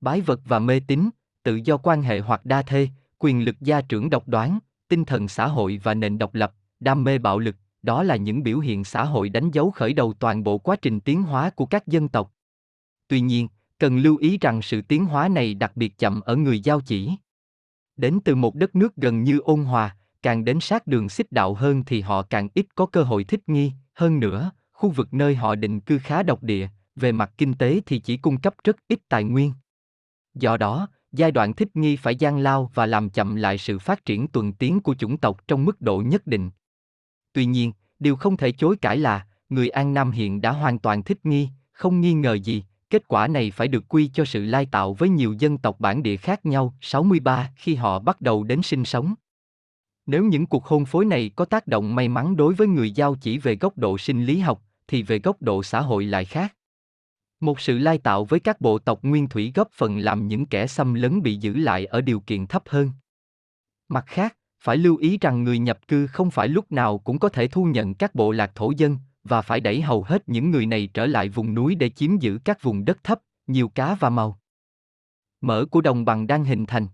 Bái 0.01 0.21
vật 0.21 0.41
và 0.45 0.59
mê 0.59 0.81
tín, 0.81 1.11
tự 1.43 1.61
do 1.65 1.77
quan 1.77 2.03
hệ 2.03 2.21
hoặc 2.21 2.45
đa 2.45 2.63
thê, 2.63 2.89
quyền 3.19 3.45
lực 3.45 3.57
gia 3.61 3.81
trưởng 3.81 4.11
độc 4.11 4.29
đoán, 4.29 4.59
tinh 4.89 5.05
thần 5.05 5.29
xã 5.29 5.47
hội 5.47 5.81
và 5.83 5.95
nền 5.95 6.19
độc 6.19 6.35
lập, 6.35 6.55
đam 6.81 7.05
mê 7.05 7.19
bạo 7.19 7.39
lực, 7.39 7.57
đó 7.83 8.03
là 8.03 8.17
những 8.17 8.43
biểu 8.43 8.59
hiện 8.59 8.85
xã 8.85 9.05
hội 9.05 9.29
đánh 9.29 9.51
dấu 9.51 9.71
khởi 9.71 9.93
đầu 9.93 10.13
toàn 10.13 10.45
bộ 10.45 10.59
quá 10.59 10.77
trình 10.83 11.01
tiến 11.01 11.23
hóa 11.23 11.51
của 11.51 11.67
các 11.67 11.87
dân 11.87 12.09
tộc. 12.09 12.33
Tuy 13.09 13.21
nhiên, 13.21 13.49
cần 13.79 13.99
lưu 13.99 14.17
ý 14.17 14.39
rằng 14.39 14.63
sự 14.63 14.83
tiến 14.83 15.05
hóa 15.05 15.29
này 15.29 15.55
đặc 15.55 15.73
biệt 15.77 15.99
chậm 15.99 16.21
ở 16.21 16.37
người 16.37 16.61
giao 16.61 16.81
chỉ. 16.81 17.11
Đến 17.97 18.19
từ 18.25 18.35
một 18.35 18.55
đất 18.55 18.77
nước 18.77 18.97
gần 18.97 19.25
như 19.25 19.39
ôn 19.39 19.65
hòa, 19.65 19.97
càng 20.23 20.45
đến 20.45 20.61
sát 20.61 20.87
đường 20.87 21.09
xích 21.09 21.33
đạo 21.33 21.55
hơn 21.55 21.83
thì 21.87 22.01
họ 22.01 22.23
càng 22.23 22.49
ít 22.55 22.67
có 22.75 22.87
cơ 22.87 23.03
hội 23.03 23.25
thích 23.25 23.41
nghi, 23.47 23.73
hơn 23.95 24.21
nữa, 24.21 24.51
khu 24.73 24.91
vực 24.91 25.15
nơi 25.15 25.35
họ 25.35 25.55
định 25.55 25.81
cư 25.81 25.99
khá 25.99 26.23
độc 26.23 26.43
địa, 26.43 26.69
về 26.97 27.13
mặt 27.13 27.33
kinh 27.39 27.55
tế 27.55 27.81
thì 27.87 27.99
chỉ 27.99 28.17
cung 28.17 28.41
cấp 28.41 28.55
rất 28.65 28.77
ít 28.89 28.99
tài 29.09 29.25
nguyên. 29.25 29.53
Do 30.35 30.57
đó, 30.57 30.89
giai 31.13 31.31
đoạn 31.31 31.55
thích 31.55 31.77
nghi 31.77 31.97
phải 31.97 32.17
gian 32.17 32.39
lao 32.39 32.71
và 32.75 32.87
làm 32.87 33.11
chậm 33.11 33.37
lại 33.37 33.59
sự 33.59 33.79
phát 33.79 34.05
triển 34.05 34.29
tuần 34.29 34.53
tiến 34.53 34.81
của 34.81 34.95
chủng 34.95 35.19
tộc 35.19 35.49
trong 35.49 35.65
mức 35.65 35.81
độ 35.81 36.03
nhất 36.07 36.27
định. 36.27 36.51
Tuy 37.33 37.45
nhiên, 37.45 37.73
điều 37.99 38.17
không 38.17 38.37
thể 38.37 38.53
chối 38.53 38.77
cãi 38.77 38.99
là, 38.99 39.27
người 39.49 39.69
An 39.69 39.95
Nam 39.95 40.11
hiện 40.11 40.41
đã 40.41 40.53
hoàn 40.53 40.79
toàn 40.79 41.03
thích 41.03 41.27
nghi, 41.27 41.49
không 41.73 42.01
nghi 42.01 42.13
ngờ 42.13 42.35
gì, 42.35 42.65
kết 42.91 43.09
quả 43.09 43.29
này 43.29 43.51
phải 43.51 43.69
được 43.69 43.85
quy 43.89 44.11
cho 44.15 44.25
sự 44.25 44.45
lai 44.45 44.67
tạo 44.67 44.95
với 44.95 45.09
nhiều 45.09 45.33
dân 45.33 45.59
tộc 45.59 45.81
bản 45.81 46.03
địa 46.03 46.17
khác 46.17 46.47
nhau 46.47 46.75
63 46.81 47.51
khi 47.57 47.75
họ 47.75 47.99
bắt 47.99 48.21
đầu 48.21 48.45
đến 48.45 48.63
sinh 48.63 48.85
sống. 48.85 49.15
Nếu 50.07 50.25
những 50.25 50.47
cuộc 50.47 50.67
hôn 50.67 50.85
phối 50.85 51.05
này 51.05 51.31
có 51.37 51.45
tác 51.45 51.67
động 51.67 51.95
may 51.95 52.09
mắn 52.09 52.37
đối 52.37 52.55
với 52.55 52.67
người 52.67 52.91
giao 52.91 53.15
chỉ 53.15 53.39
về 53.39 53.57
góc 53.57 53.79
độ 53.79 53.99
sinh 53.99 54.25
lý 54.25 54.39
học, 54.39 54.63
thì 54.89 55.03
về 55.03 55.19
góc 55.19 55.43
độ 55.43 55.63
xã 55.63 55.81
hội 55.81 56.05
lại 56.05 56.25
khác. 56.25 56.55
Một 57.41 57.61
sự 57.61 57.79
lai 57.79 57.99
tạo 57.99 58.25
với 58.25 58.41
các 58.41 58.61
bộ 58.61 58.79
tộc 58.79 58.99
nguyên 59.03 59.29
thủy 59.29 59.53
góp 59.55 59.69
phần 59.73 59.99
làm 59.99 60.29
những 60.29 60.47
kẻ 60.47 60.67
xâm 60.67 60.95
lấn 60.95 61.23
bị 61.23 61.37
giữ 61.37 61.57
lại 61.57 61.87
ở 61.87 62.01
điều 62.01 62.21
kiện 62.21 62.47
thấp 62.47 62.63
hơn. 62.67 62.91
Mặt 63.89 64.05
khác, 64.07 64.37
phải 64.61 64.77
lưu 64.77 64.97
ý 64.97 65.19
rằng 65.21 65.45
người 65.45 65.59
nhập 65.59 65.89
cư 65.89 66.07
không 66.07 66.31
phải 66.31 66.49
lúc 66.49 66.73
nào 66.73 66.99
cũng 66.99 67.19
có 67.19 67.29
thể 67.29 67.49
thu 67.49 67.65
nhận 67.65 67.95
các 67.95 68.15
bộ 68.15 68.33
lạc 68.33 68.53
thổ 68.55 68.73
dân, 68.77 68.99
và 69.25 69.43
phải 69.43 69.61
đẩy 69.61 69.81
hầu 69.81 70.03
hết 70.03 70.29
những 70.29 70.51
người 70.51 70.67
này 70.67 70.87
trở 70.95 71.07
lại 71.07 71.29
vùng 71.29 71.55
núi 71.55 71.75
để 71.75 71.89
chiếm 71.89 72.19
giữ 72.19 72.39
các 72.45 72.63
vùng 72.63 72.85
đất 72.85 73.05
thấp, 73.05 73.21
nhiều 73.47 73.69
cá 73.69 73.95
và 73.95 74.11
màu. 74.11 74.39
Mở 75.41 75.67
của 75.71 75.81
đồng 75.81 76.05
bằng 76.05 76.27
đang 76.27 76.45
hình 76.45 76.67
thành. 76.67 76.87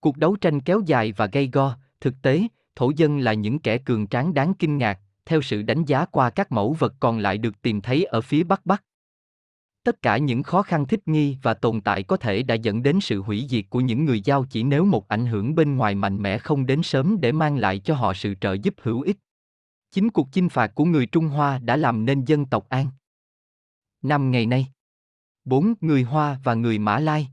Cuộc 0.00 0.16
đấu 0.16 0.36
tranh 0.36 0.60
kéo 0.60 0.80
dài 0.86 1.12
và 1.12 1.26
gây 1.26 1.50
go, 1.52 1.76
thực 2.00 2.14
tế, 2.22 2.42
thổ 2.76 2.92
dân 2.96 3.18
là 3.18 3.32
những 3.32 3.58
kẻ 3.58 3.78
cường 3.78 4.06
tráng 4.06 4.34
đáng 4.34 4.54
kinh 4.54 4.78
ngạc, 4.78 4.98
theo 5.24 5.42
sự 5.42 5.62
đánh 5.62 5.84
giá 5.84 6.04
qua 6.04 6.30
các 6.30 6.52
mẫu 6.52 6.76
vật 6.78 6.94
còn 7.00 7.18
lại 7.18 7.38
được 7.38 7.62
tìm 7.62 7.80
thấy 7.80 8.04
ở 8.04 8.20
phía 8.20 8.44
Bắc 8.44 8.66
Bắc. 8.66 8.84
Tất 9.84 10.02
cả 10.02 10.18
những 10.18 10.42
khó 10.42 10.62
khăn 10.62 10.86
thích 10.86 11.08
nghi 11.08 11.36
và 11.42 11.54
tồn 11.54 11.80
tại 11.80 12.02
có 12.02 12.16
thể 12.16 12.42
đã 12.42 12.54
dẫn 12.54 12.82
đến 12.82 13.00
sự 13.00 13.22
hủy 13.22 13.46
diệt 13.48 13.64
của 13.70 13.80
những 13.80 14.04
người 14.04 14.20
giao 14.20 14.44
chỉ 14.50 14.62
nếu 14.62 14.84
một 14.84 15.08
ảnh 15.08 15.26
hưởng 15.26 15.54
bên 15.54 15.76
ngoài 15.76 15.94
mạnh 15.94 16.22
mẽ 16.22 16.38
không 16.38 16.66
đến 16.66 16.82
sớm 16.82 17.20
để 17.20 17.32
mang 17.32 17.56
lại 17.56 17.78
cho 17.78 17.94
họ 17.94 18.14
sự 18.14 18.34
trợ 18.40 18.52
giúp 18.52 18.74
hữu 18.82 19.00
ích. 19.00 19.16
Chính 19.90 20.10
cuộc 20.10 20.28
chinh 20.32 20.48
phạt 20.48 20.74
của 20.74 20.84
người 20.84 21.06
Trung 21.06 21.28
Hoa 21.28 21.58
đã 21.58 21.76
làm 21.76 22.04
nên 22.04 22.24
dân 22.24 22.46
tộc 22.46 22.68
An. 22.68 22.86
Năm 24.02 24.30
ngày 24.30 24.46
nay, 24.46 24.66
bốn 25.44 25.74
người 25.80 26.02
Hoa 26.02 26.38
và 26.44 26.54
người 26.54 26.78
Mã 26.78 26.98
Lai 26.98 27.28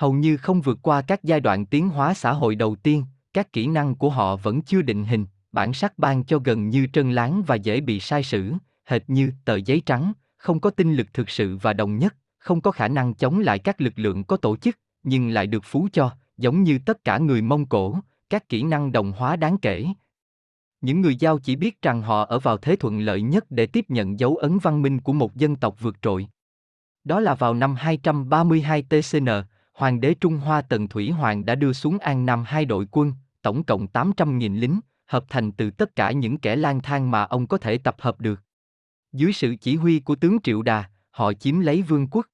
hầu 0.00 0.12
như 0.12 0.36
không 0.36 0.60
vượt 0.60 0.78
qua 0.82 1.02
các 1.02 1.24
giai 1.24 1.40
đoạn 1.40 1.66
tiến 1.66 1.88
hóa 1.88 2.14
xã 2.14 2.32
hội 2.32 2.54
đầu 2.54 2.76
tiên, 2.76 3.04
các 3.32 3.52
kỹ 3.52 3.66
năng 3.66 3.94
của 3.94 4.10
họ 4.10 4.36
vẫn 4.36 4.62
chưa 4.62 4.82
định 4.82 5.04
hình, 5.04 5.26
bản 5.52 5.72
sắc 5.72 5.98
ban 5.98 6.24
cho 6.24 6.38
gần 6.38 6.68
như 6.68 6.86
trơn 6.92 7.12
láng 7.12 7.42
và 7.46 7.54
dễ 7.54 7.80
bị 7.80 8.00
sai 8.00 8.22
sử, 8.22 8.52
hệt 8.84 9.02
như 9.10 9.32
tờ 9.44 9.56
giấy 9.56 9.82
trắng, 9.86 10.12
không 10.36 10.60
có 10.60 10.70
tinh 10.70 10.94
lực 10.94 11.14
thực 11.14 11.30
sự 11.30 11.56
và 11.56 11.72
đồng 11.72 11.98
nhất, 11.98 12.16
không 12.38 12.60
có 12.60 12.70
khả 12.70 12.88
năng 12.88 13.14
chống 13.14 13.38
lại 13.38 13.58
các 13.58 13.80
lực 13.80 13.92
lượng 13.96 14.24
có 14.24 14.36
tổ 14.36 14.56
chức, 14.56 14.78
nhưng 15.02 15.28
lại 15.28 15.46
được 15.46 15.64
phú 15.64 15.88
cho, 15.92 16.10
giống 16.38 16.62
như 16.62 16.78
tất 16.86 17.04
cả 17.04 17.18
người 17.18 17.42
Mông 17.42 17.66
Cổ, 17.66 17.96
các 18.30 18.48
kỹ 18.48 18.62
năng 18.62 18.92
đồng 18.92 19.12
hóa 19.12 19.36
đáng 19.36 19.58
kể. 19.58 19.86
Những 20.80 21.00
người 21.00 21.16
Giao 21.16 21.38
chỉ 21.38 21.56
biết 21.56 21.82
rằng 21.82 22.02
họ 22.02 22.24
ở 22.24 22.38
vào 22.38 22.56
thế 22.56 22.76
thuận 22.76 23.00
lợi 23.00 23.22
nhất 23.22 23.44
để 23.50 23.66
tiếp 23.66 23.84
nhận 23.88 24.18
dấu 24.18 24.36
ấn 24.36 24.58
văn 24.58 24.82
minh 24.82 25.00
của 25.00 25.12
một 25.12 25.36
dân 25.36 25.56
tộc 25.56 25.76
vượt 25.80 25.96
trội. 26.02 26.26
Đó 27.04 27.20
là 27.20 27.34
vào 27.34 27.54
năm 27.54 27.74
232 27.74 28.82
TCN, 28.82 29.28
Hoàng 29.80 30.00
đế 30.00 30.14
Trung 30.14 30.36
Hoa 30.36 30.62
Tần 30.62 30.88
Thủy 30.88 31.10
Hoàng 31.10 31.44
đã 31.44 31.54
đưa 31.54 31.72
xuống 31.72 31.98
An 31.98 32.26
Nam 32.26 32.44
hai 32.46 32.64
đội 32.64 32.86
quân, 32.90 33.12
tổng 33.42 33.64
cộng 33.64 33.86
800.000 33.92 34.60
lính, 34.60 34.80
hợp 35.06 35.24
thành 35.28 35.52
từ 35.52 35.70
tất 35.70 35.96
cả 35.96 36.12
những 36.12 36.38
kẻ 36.38 36.56
lang 36.56 36.80
thang 36.82 37.10
mà 37.10 37.22
ông 37.22 37.46
có 37.46 37.58
thể 37.58 37.78
tập 37.78 37.96
hợp 37.98 38.20
được. 38.20 38.40
Dưới 39.12 39.32
sự 39.32 39.54
chỉ 39.60 39.76
huy 39.76 40.00
của 40.00 40.14
tướng 40.14 40.40
Triệu 40.42 40.62
Đà, 40.62 40.84
họ 41.10 41.32
chiếm 41.32 41.60
lấy 41.60 41.82
vương 41.82 42.06
quốc. 42.10 42.26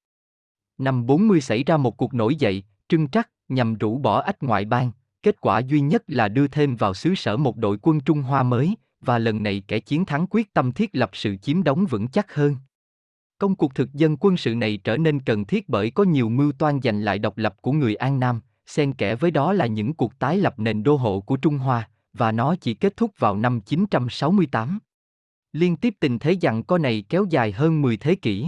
Năm 0.78 1.06
40 1.06 1.40
xảy 1.40 1.64
ra 1.64 1.76
một 1.76 1.96
cuộc 1.96 2.14
nổi 2.14 2.36
dậy, 2.36 2.64
trưng 2.88 3.08
trắc, 3.08 3.30
nhằm 3.48 3.74
rũ 3.74 3.98
bỏ 3.98 4.20
ách 4.20 4.42
ngoại 4.42 4.64
bang, 4.64 4.90
kết 5.22 5.40
quả 5.40 5.58
duy 5.58 5.80
nhất 5.80 6.02
là 6.06 6.28
đưa 6.28 6.48
thêm 6.48 6.76
vào 6.76 6.94
xứ 6.94 7.14
sở 7.14 7.36
một 7.36 7.56
đội 7.56 7.78
quân 7.82 8.00
Trung 8.00 8.22
Hoa 8.22 8.42
mới, 8.42 8.74
và 9.00 9.18
lần 9.18 9.42
này 9.42 9.62
kẻ 9.68 9.80
chiến 9.80 10.04
thắng 10.04 10.26
quyết 10.30 10.54
tâm 10.54 10.72
thiết 10.72 10.90
lập 10.92 11.10
sự 11.12 11.36
chiếm 11.36 11.62
đóng 11.62 11.86
vững 11.86 12.08
chắc 12.08 12.34
hơn. 12.34 12.56
Công 13.38 13.54
cuộc 13.54 13.74
thực 13.74 13.94
dân 13.94 14.16
quân 14.20 14.36
sự 14.36 14.54
này 14.54 14.76
trở 14.84 14.96
nên 14.96 15.20
cần 15.20 15.44
thiết 15.44 15.68
bởi 15.68 15.90
có 15.90 16.04
nhiều 16.04 16.28
mưu 16.28 16.52
toan 16.52 16.80
giành 16.82 17.00
lại 17.00 17.18
độc 17.18 17.38
lập 17.38 17.56
của 17.62 17.72
người 17.72 17.94
An 17.94 18.20
Nam, 18.20 18.40
xen 18.66 18.92
kẽ 18.92 19.14
với 19.14 19.30
đó 19.30 19.52
là 19.52 19.66
những 19.66 19.94
cuộc 19.94 20.18
tái 20.18 20.38
lập 20.38 20.54
nền 20.58 20.82
đô 20.82 20.96
hộ 20.96 21.20
của 21.20 21.36
Trung 21.36 21.58
Hoa, 21.58 21.88
và 22.12 22.32
nó 22.32 22.56
chỉ 22.60 22.74
kết 22.74 22.96
thúc 22.96 23.10
vào 23.18 23.36
năm 23.36 23.60
968. 23.60 24.78
Liên 25.52 25.76
tiếp 25.76 25.94
tình 26.00 26.18
thế 26.18 26.36
giằng 26.42 26.62
co 26.62 26.78
này 26.78 27.04
kéo 27.08 27.26
dài 27.30 27.52
hơn 27.52 27.82
10 27.82 27.96
thế 27.96 28.14
kỷ. 28.14 28.46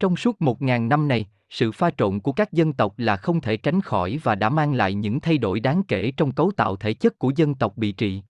Trong 0.00 0.16
suốt 0.16 0.42
một 0.42 0.62
ngàn 0.62 0.88
năm 0.88 1.08
này, 1.08 1.26
sự 1.50 1.72
pha 1.72 1.90
trộn 1.90 2.20
của 2.20 2.32
các 2.32 2.52
dân 2.52 2.72
tộc 2.72 2.94
là 2.96 3.16
không 3.16 3.40
thể 3.40 3.56
tránh 3.56 3.80
khỏi 3.80 4.18
và 4.22 4.34
đã 4.34 4.48
mang 4.48 4.74
lại 4.74 4.94
những 4.94 5.20
thay 5.20 5.38
đổi 5.38 5.60
đáng 5.60 5.82
kể 5.82 6.12
trong 6.16 6.32
cấu 6.32 6.50
tạo 6.56 6.76
thể 6.76 6.94
chất 6.94 7.18
của 7.18 7.32
dân 7.36 7.54
tộc 7.54 7.76
bị 7.76 7.92
trị. 7.92 8.22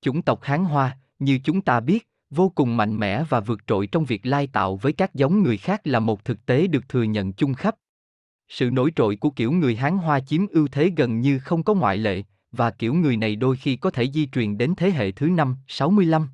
Chủng 0.00 0.22
tộc 0.22 0.42
Hán 0.42 0.64
Hoa, 0.64 0.98
như 1.18 1.38
chúng 1.44 1.60
ta 1.60 1.80
biết, 1.80 2.08
vô 2.30 2.48
cùng 2.48 2.76
mạnh 2.76 2.96
mẽ 2.96 3.24
và 3.28 3.40
vượt 3.40 3.66
trội 3.66 3.86
trong 3.86 4.04
việc 4.04 4.26
lai 4.26 4.46
tạo 4.46 4.76
với 4.76 4.92
các 4.92 5.14
giống 5.14 5.42
người 5.42 5.56
khác 5.56 5.80
là 5.84 6.00
một 6.00 6.24
thực 6.24 6.46
tế 6.46 6.66
được 6.66 6.88
thừa 6.88 7.02
nhận 7.02 7.32
chung 7.32 7.54
khắp. 7.54 7.74
Sự 8.48 8.70
nổi 8.70 8.92
trội 8.96 9.16
của 9.16 9.30
kiểu 9.30 9.52
người 9.52 9.76
Hán 9.76 9.98
Hoa 9.98 10.20
chiếm 10.20 10.46
ưu 10.46 10.68
thế 10.68 10.92
gần 10.96 11.20
như 11.20 11.38
không 11.38 11.62
có 11.62 11.74
ngoại 11.74 11.96
lệ, 11.96 12.22
và 12.52 12.70
kiểu 12.70 12.94
người 12.94 13.16
này 13.16 13.36
đôi 13.36 13.56
khi 13.56 13.76
có 13.76 13.90
thể 13.90 14.10
di 14.10 14.26
truyền 14.26 14.58
đến 14.58 14.74
thế 14.76 14.90
hệ 14.90 15.12
thứ 15.12 15.26
năm, 15.26 15.56
65. 15.66 16.28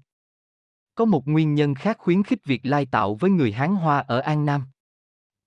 Có 0.94 1.05
một 1.05 1.28
nguyên 1.28 1.55
nhân 1.55 1.74
khác 1.74 1.99
khuyến 1.99 2.22
khích 2.22 2.44
việc 2.44 2.66
lai 2.66 2.86
tạo 2.86 3.14
với 3.14 3.30
người 3.30 3.53
Hán 3.53 3.74
Hoa 3.74 3.99
ở 3.99 4.20
An 4.20 4.44
Nam. 4.44 4.62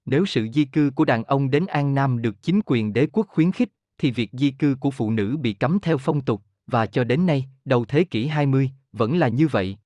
Nếu 0.05 0.25
sự 0.25 0.47
di 0.53 0.65
cư 0.65 0.91
của 0.95 1.05
đàn 1.05 1.23
ông 1.23 1.49
đến 1.49 1.65
An 1.65 1.95
Nam 1.95 2.21
được 2.21 2.43
chính 2.43 2.61
quyền 2.65 2.93
đế 2.93 3.07
quốc 3.11 3.27
khuyến 3.27 3.51
khích, 3.51 3.69
thì 3.97 4.11
việc 4.11 4.29
di 4.33 4.51
cư 4.51 4.75
của 4.79 4.91
phụ 4.91 5.11
nữ 5.11 5.37
bị 5.37 5.53
cấm 5.53 5.79
theo 5.79 5.97
phong 5.97 6.21
tục, 6.21 6.41
và 6.67 6.85
cho 6.85 7.03
đến 7.03 7.25
nay, 7.25 7.45
đầu 7.65 7.85
thế 7.85 8.03
kỷ 8.03 8.27
20, 8.27 8.71
vẫn 8.93 9.17
là 9.17 9.27
như 9.27 9.47
vậy. 9.47 9.77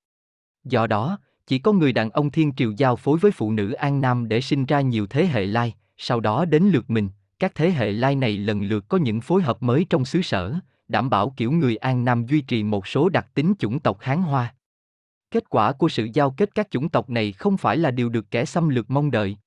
Do 0.64 0.88
đó, 0.88 1.18
chỉ 1.48 1.60
có 1.60 1.72
người 1.72 1.94
đàn 1.94 2.10
ông 2.10 2.32
thiên 2.32 2.54
triều 2.54 2.72
giao 2.72 2.96
phối 2.96 3.18
với 3.18 3.32
phụ 3.32 3.52
nữ 3.52 3.72
An 3.72 4.02
Nam 4.02 4.28
để 4.28 4.42
sinh 4.42 4.66
ra 4.66 4.82
nhiều 4.82 5.08
thế 5.08 5.26
hệ 5.26 5.46
lai, 5.46 5.76
sau 5.98 6.20
đó 6.20 6.46
đến 6.46 6.64
lượt 6.64 6.90
mình, 6.90 7.10
các 7.40 7.56
thế 7.56 7.72
hệ 7.72 7.92
lai 7.92 8.16
này 8.16 8.38
lần 8.38 8.62
lượt 8.62 8.86
có 8.88 8.98
những 8.98 9.22
phối 9.22 9.42
hợp 9.42 9.64
mới 9.64 9.86
trong 9.90 10.06
xứ 10.06 10.22
sở, 10.22 10.56
đảm 10.88 11.10
bảo 11.10 11.34
kiểu 11.38 11.52
người 11.52 11.76
An 11.76 12.06
Nam 12.06 12.26
duy 12.26 12.42
trì 12.42 12.64
một 12.64 12.88
số 12.88 13.10
đặc 13.10 13.28
tính 13.34 13.54
chủng 13.60 13.80
tộc 13.80 13.98
Hán 14.02 14.22
Hoa. 14.22 14.56
Kết 15.32 15.50
quả 15.50 15.72
của 15.72 15.90
sự 15.90 16.08
giao 16.14 16.32
kết 16.32 16.56
các 16.56 16.72
chủng 16.72 16.90
tộc 16.90 17.10
này 17.10 17.32
không 17.32 17.58
phải 17.58 17.78
là 17.78 17.92
điều 17.92 18.10
được 18.10 18.32
kẻ 18.32 18.46
xâm 18.46 18.70
lược 18.70 18.92
mong 18.92 19.12
đợi. 19.12 19.38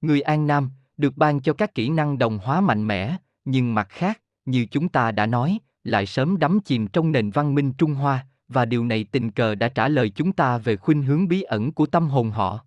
Người 0.00 0.20
An 0.20 0.46
Nam 0.46 0.70
được 0.96 1.16
ban 1.16 1.40
cho 1.40 1.52
các 1.52 1.74
kỹ 1.74 1.88
năng 1.88 2.18
đồng 2.18 2.38
hóa 2.38 2.60
mạnh 2.60 2.86
mẽ, 2.86 3.16
nhưng 3.44 3.74
mặt 3.74 3.88
khác, 3.90 4.20
như 4.44 4.66
chúng 4.70 4.88
ta 4.88 5.12
đã 5.12 5.26
nói, 5.26 5.58
lại 5.84 6.06
sớm 6.06 6.38
đắm 6.38 6.60
chìm 6.60 6.86
trong 6.86 7.12
nền 7.12 7.30
văn 7.30 7.54
minh 7.54 7.72
Trung 7.72 7.94
Hoa, 7.94 8.26
và 8.50 8.64
điều 8.64 8.84
này 8.84 9.04
tình 9.04 9.30
cờ 9.30 9.54
đã 9.54 9.68
trả 9.68 9.88
lời 9.88 10.10
chúng 10.10 10.32
ta 10.32 10.58
về 10.58 10.76
khuynh 10.76 11.02
hướng 11.02 11.28
bí 11.28 11.42
ẩn 11.42 11.72
của 11.72 11.86
tâm 11.86 12.08
hồn 12.08 12.30
họ. 12.30 12.58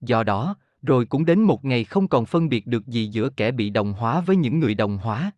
Do 0.00 0.22
đó, 0.22 0.56
rồi 0.82 1.04
cũng 1.04 1.24
đến 1.24 1.40
một 1.40 1.64
ngày 1.64 1.84
không 1.84 2.08
còn 2.08 2.26
phân 2.26 2.48
biệt 2.48 2.66
được 2.66 2.86
gì 2.86 3.06
giữa 3.06 3.28
kẻ 3.28 3.50
bị 3.50 3.70
đồng 3.70 3.92
hóa 3.92 4.20
với 4.20 4.36
những 4.36 4.58
người 4.58 4.74
đồng 4.74 4.98
hóa. 4.98 5.30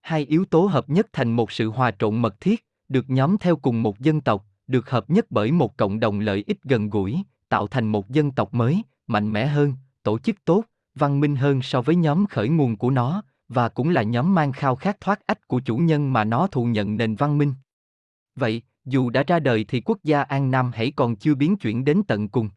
Hai 0.00 0.24
yếu 0.24 0.44
tố 0.44 0.66
hợp 0.66 0.90
nhất 0.90 1.06
thành 1.12 1.32
một 1.32 1.52
sự 1.52 1.70
hòa 1.70 1.90
trộn 1.98 2.22
mật 2.22 2.40
thiết, 2.40 2.66
được 2.88 3.10
nhóm 3.10 3.38
theo 3.38 3.56
cùng 3.56 3.82
một 3.82 4.00
dân 4.00 4.20
tộc, 4.20 4.46
được 4.66 4.90
hợp 4.90 5.10
nhất 5.10 5.26
bởi 5.30 5.52
một 5.52 5.76
cộng 5.76 6.00
đồng 6.00 6.20
lợi 6.20 6.44
ích 6.46 6.62
gần 6.62 6.90
gũi, 6.90 7.22
tạo 7.48 7.66
thành 7.66 7.86
một 7.88 8.10
dân 8.10 8.30
tộc 8.30 8.54
mới, 8.54 8.82
mạnh 9.06 9.32
mẽ 9.32 9.46
hơn, 9.46 9.74
tổ 10.02 10.18
chức 10.18 10.44
tốt, 10.44 10.64
văn 10.94 11.20
minh 11.20 11.36
hơn 11.36 11.62
so 11.62 11.82
với 11.82 11.96
nhóm 11.96 12.26
khởi 12.26 12.48
nguồn 12.48 12.76
của 12.76 12.90
nó, 12.90 13.22
và 13.48 13.68
cũng 13.68 13.88
là 13.88 14.02
nhóm 14.02 14.34
mang 14.34 14.52
khao 14.52 14.76
khát 14.76 15.00
thoát 15.00 15.26
ách 15.26 15.48
của 15.48 15.60
chủ 15.60 15.76
nhân 15.76 16.12
mà 16.12 16.24
nó 16.24 16.46
thụ 16.46 16.64
nhận 16.64 16.96
nền 16.96 17.14
văn 17.14 17.38
minh. 17.38 17.54
Vậy, 18.36 18.62
dù 18.84 19.10
đã 19.10 19.22
ra 19.26 19.40
đời 19.40 19.64
thì 19.68 19.80
quốc 19.80 19.98
gia 20.04 20.22
An 20.22 20.50
Nam 20.50 20.70
hãy 20.74 20.92
còn 20.96 21.16
chưa 21.16 21.34
biến 21.34 21.56
chuyển 21.56 21.84
đến 21.84 22.02
tận 22.08 22.28
cùng. 22.28 22.50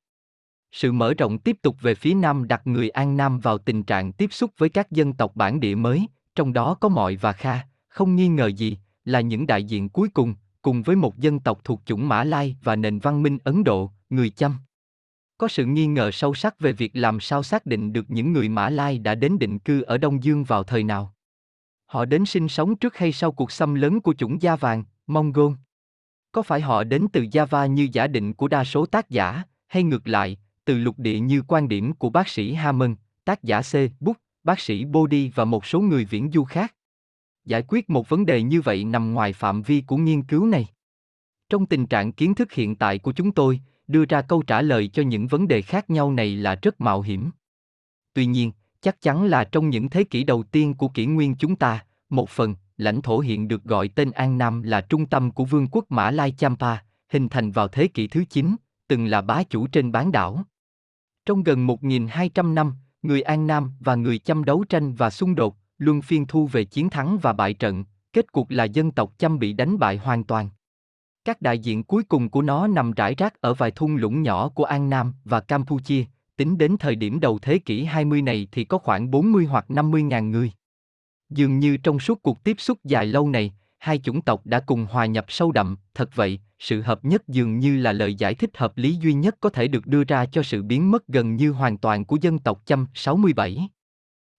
Sự 0.71 0.91
mở 0.91 1.13
rộng 1.13 1.37
tiếp 1.37 1.57
tục 1.61 1.77
về 1.81 1.95
phía 1.95 2.13
Nam 2.13 2.47
đặt 2.47 2.67
người 2.67 2.89
An 2.89 3.17
Nam 3.17 3.39
vào 3.39 3.57
tình 3.57 3.83
trạng 3.83 4.11
tiếp 4.11 4.33
xúc 4.33 4.51
với 4.57 4.69
các 4.69 4.91
dân 4.91 5.13
tộc 5.13 5.35
bản 5.35 5.59
địa 5.59 5.75
mới, 5.75 6.07
trong 6.35 6.53
đó 6.53 6.73
có 6.73 6.89
Mọi 6.89 7.15
và 7.15 7.31
Kha, 7.31 7.59
không 7.87 8.15
nghi 8.15 8.27
ngờ 8.27 8.47
gì, 8.47 8.77
là 9.05 9.21
những 9.21 9.47
đại 9.47 9.63
diện 9.63 9.89
cuối 9.89 10.09
cùng, 10.09 10.35
cùng 10.61 10.81
với 10.81 10.95
một 10.95 11.17
dân 11.17 11.39
tộc 11.39 11.59
thuộc 11.63 11.81
chủng 11.85 12.07
Mã 12.07 12.23
Lai 12.23 12.55
và 12.63 12.75
nền 12.75 12.99
văn 12.99 13.23
minh 13.23 13.37
Ấn 13.43 13.63
Độ, 13.63 13.91
người 14.09 14.29
Chăm. 14.29 14.57
Có 15.37 15.47
sự 15.47 15.65
nghi 15.65 15.87
ngờ 15.87 16.11
sâu 16.11 16.33
sắc 16.33 16.59
về 16.59 16.71
việc 16.73 16.91
làm 16.93 17.19
sao 17.19 17.43
xác 17.43 17.65
định 17.65 17.93
được 17.93 18.05
những 18.07 18.33
người 18.33 18.49
Mã 18.49 18.69
Lai 18.69 18.99
đã 18.99 19.15
đến 19.15 19.39
định 19.39 19.59
cư 19.59 19.81
ở 19.81 19.97
Đông 19.97 20.23
Dương 20.23 20.43
vào 20.43 20.63
thời 20.63 20.83
nào. 20.83 21.13
Họ 21.85 22.05
đến 22.05 22.25
sinh 22.25 22.47
sống 22.47 22.75
trước 22.75 22.97
hay 22.97 23.11
sau 23.11 23.31
cuộc 23.31 23.51
xâm 23.51 23.75
lấn 23.75 23.99
của 23.99 24.13
chủng 24.13 24.41
da 24.41 24.55
vàng, 24.55 24.83
Mongol? 25.07 25.53
Có 26.35 26.41
phải 26.41 26.61
họ 26.61 26.83
đến 26.83 27.07
từ 27.13 27.21
Java 27.21 27.67
như 27.67 27.87
giả 27.91 28.07
định 28.07 28.33
của 28.33 28.47
đa 28.47 28.63
số 28.63 28.85
tác 28.85 29.09
giả, 29.09 29.43
hay 29.67 29.83
ngược 29.83 30.07
lại, 30.07 30.37
từ 30.65 30.77
lục 30.77 30.99
địa 30.99 31.19
như 31.19 31.41
quan 31.47 31.67
điểm 31.67 31.93
của 31.93 32.09
bác 32.09 32.27
sĩ 32.27 32.53
Hammond, 32.53 32.97
tác 33.25 33.43
giả 33.43 33.61
C. 33.61 33.73
Book, 33.99 34.17
bác 34.43 34.59
sĩ 34.59 34.85
Bodhi 34.85 35.31
và 35.35 35.45
một 35.45 35.65
số 35.65 35.79
người 35.79 36.05
viễn 36.05 36.31
du 36.31 36.43
khác? 36.43 36.75
Giải 37.45 37.63
quyết 37.67 37.89
một 37.89 38.09
vấn 38.09 38.25
đề 38.25 38.41
như 38.41 38.61
vậy 38.61 38.83
nằm 38.83 39.13
ngoài 39.13 39.33
phạm 39.33 39.61
vi 39.61 39.81
của 39.81 39.97
nghiên 39.97 40.23
cứu 40.23 40.45
này. 40.45 40.67
Trong 41.49 41.65
tình 41.65 41.87
trạng 41.87 42.11
kiến 42.11 42.35
thức 42.35 42.51
hiện 42.51 42.75
tại 42.75 42.99
của 42.99 43.11
chúng 43.11 43.31
tôi, 43.31 43.59
đưa 43.87 44.05
ra 44.05 44.21
câu 44.21 44.41
trả 44.41 44.61
lời 44.61 44.87
cho 44.87 45.03
những 45.03 45.27
vấn 45.27 45.47
đề 45.47 45.61
khác 45.61 45.89
nhau 45.89 46.11
này 46.11 46.35
là 46.35 46.55
rất 46.61 46.81
mạo 46.81 47.01
hiểm. 47.01 47.31
Tuy 48.13 48.25
nhiên, 48.25 48.51
chắc 48.81 49.01
chắn 49.01 49.25
là 49.25 49.43
trong 49.43 49.69
những 49.69 49.89
thế 49.89 50.03
kỷ 50.03 50.23
đầu 50.23 50.43
tiên 50.43 50.73
của 50.73 50.87
kỷ 50.87 51.05
nguyên 51.05 51.35
chúng 51.35 51.55
ta, 51.55 51.85
một 52.09 52.29
phần, 52.29 52.55
lãnh 52.77 53.01
thổ 53.01 53.19
hiện 53.19 53.47
được 53.47 53.63
gọi 53.63 53.87
tên 53.87 54.11
An 54.11 54.37
Nam 54.37 54.61
là 54.61 54.81
trung 54.81 55.05
tâm 55.05 55.31
của 55.31 55.45
vương 55.45 55.67
quốc 55.71 55.85
Mã 55.89 56.11
Lai 56.11 56.31
Champa, 56.31 56.77
hình 57.09 57.29
thành 57.29 57.51
vào 57.51 57.67
thế 57.67 57.87
kỷ 57.87 58.07
thứ 58.07 58.23
9, 58.29 58.55
từng 58.87 59.05
là 59.05 59.21
bá 59.21 59.43
chủ 59.43 59.67
trên 59.67 59.91
bán 59.91 60.11
đảo. 60.11 60.43
Trong 61.25 61.43
gần 61.43 61.67
1.200 61.67 62.53
năm, 62.53 62.73
người 63.01 63.21
An 63.21 63.47
Nam 63.47 63.71
và 63.79 63.95
người 63.95 64.19
Chăm 64.19 64.43
đấu 64.43 64.63
tranh 64.69 64.93
và 64.93 65.09
xung 65.09 65.35
đột, 65.35 65.55
luân 65.77 66.01
phiên 66.01 66.25
thu 66.25 66.47
về 66.47 66.63
chiến 66.63 66.89
thắng 66.89 67.17
và 67.21 67.33
bại 67.33 67.53
trận, 67.53 67.83
kết 68.13 68.31
cục 68.31 68.49
là 68.49 68.63
dân 68.63 68.91
tộc 68.91 69.13
Chăm 69.17 69.39
bị 69.39 69.53
đánh 69.53 69.79
bại 69.79 69.97
hoàn 69.97 70.23
toàn. 70.23 70.49
Các 71.25 71.41
đại 71.41 71.59
diện 71.59 71.83
cuối 71.83 72.03
cùng 72.03 72.29
của 72.29 72.41
nó 72.41 72.67
nằm 72.67 72.91
rải 72.91 73.15
rác 73.15 73.41
ở 73.41 73.53
vài 73.53 73.71
thung 73.71 73.95
lũng 73.95 74.23
nhỏ 74.23 74.49
của 74.49 74.63
An 74.63 74.89
Nam 74.89 75.13
và 75.23 75.39
Campuchia, 75.39 76.05
tính 76.37 76.57
đến 76.57 76.77
thời 76.79 76.95
điểm 76.95 77.19
đầu 77.19 77.39
thế 77.39 77.59
kỷ 77.59 77.83
20 77.83 78.21
này 78.21 78.47
thì 78.51 78.63
có 78.63 78.77
khoảng 78.77 79.11
40 79.11 79.45
hoặc 79.45 79.71
50 79.71 80.03
ngàn 80.03 80.31
người. 80.31 80.51
Dường 81.29 81.59
như 81.59 81.77
trong 81.77 81.99
suốt 81.99 82.21
cuộc 82.21 82.43
tiếp 82.43 82.55
xúc 82.59 82.79
dài 82.83 83.05
lâu 83.05 83.29
này, 83.29 83.53
hai 83.77 83.97
chủng 83.97 84.21
tộc 84.21 84.45
đã 84.45 84.59
cùng 84.59 84.87
hòa 84.89 85.05
nhập 85.05 85.25
sâu 85.27 85.51
đậm, 85.51 85.77
thật 85.93 86.09
vậy, 86.15 86.39
sự 86.59 86.81
hợp 86.81 87.05
nhất 87.05 87.27
dường 87.27 87.59
như 87.59 87.77
là 87.77 87.93
lời 87.93 88.15
giải 88.15 88.35
thích 88.35 88.57
hợp 88.57 88.77
lý 88.77 88.95
duy 88.95 89.13
nhất 89.13 89.35
có 89.39 89.49
thể 89.49 89.67
được 89.67 89.87
đưa 89.87 90.03
ra 90.03 90.25
cho 90.25 90.43
sự 90.43 90.63
biến 90.63 90.91
mất 90.91 91.07
gần 91.07 91.35
như 91.35 91.51
hoàn 91.51 91.77
toàn 91.77 92.05
của 92.05 92.17
dân 92.21 92.39
tộc 92.39 92.61
Chăm 92.65 92.87
67. 92.93 93.69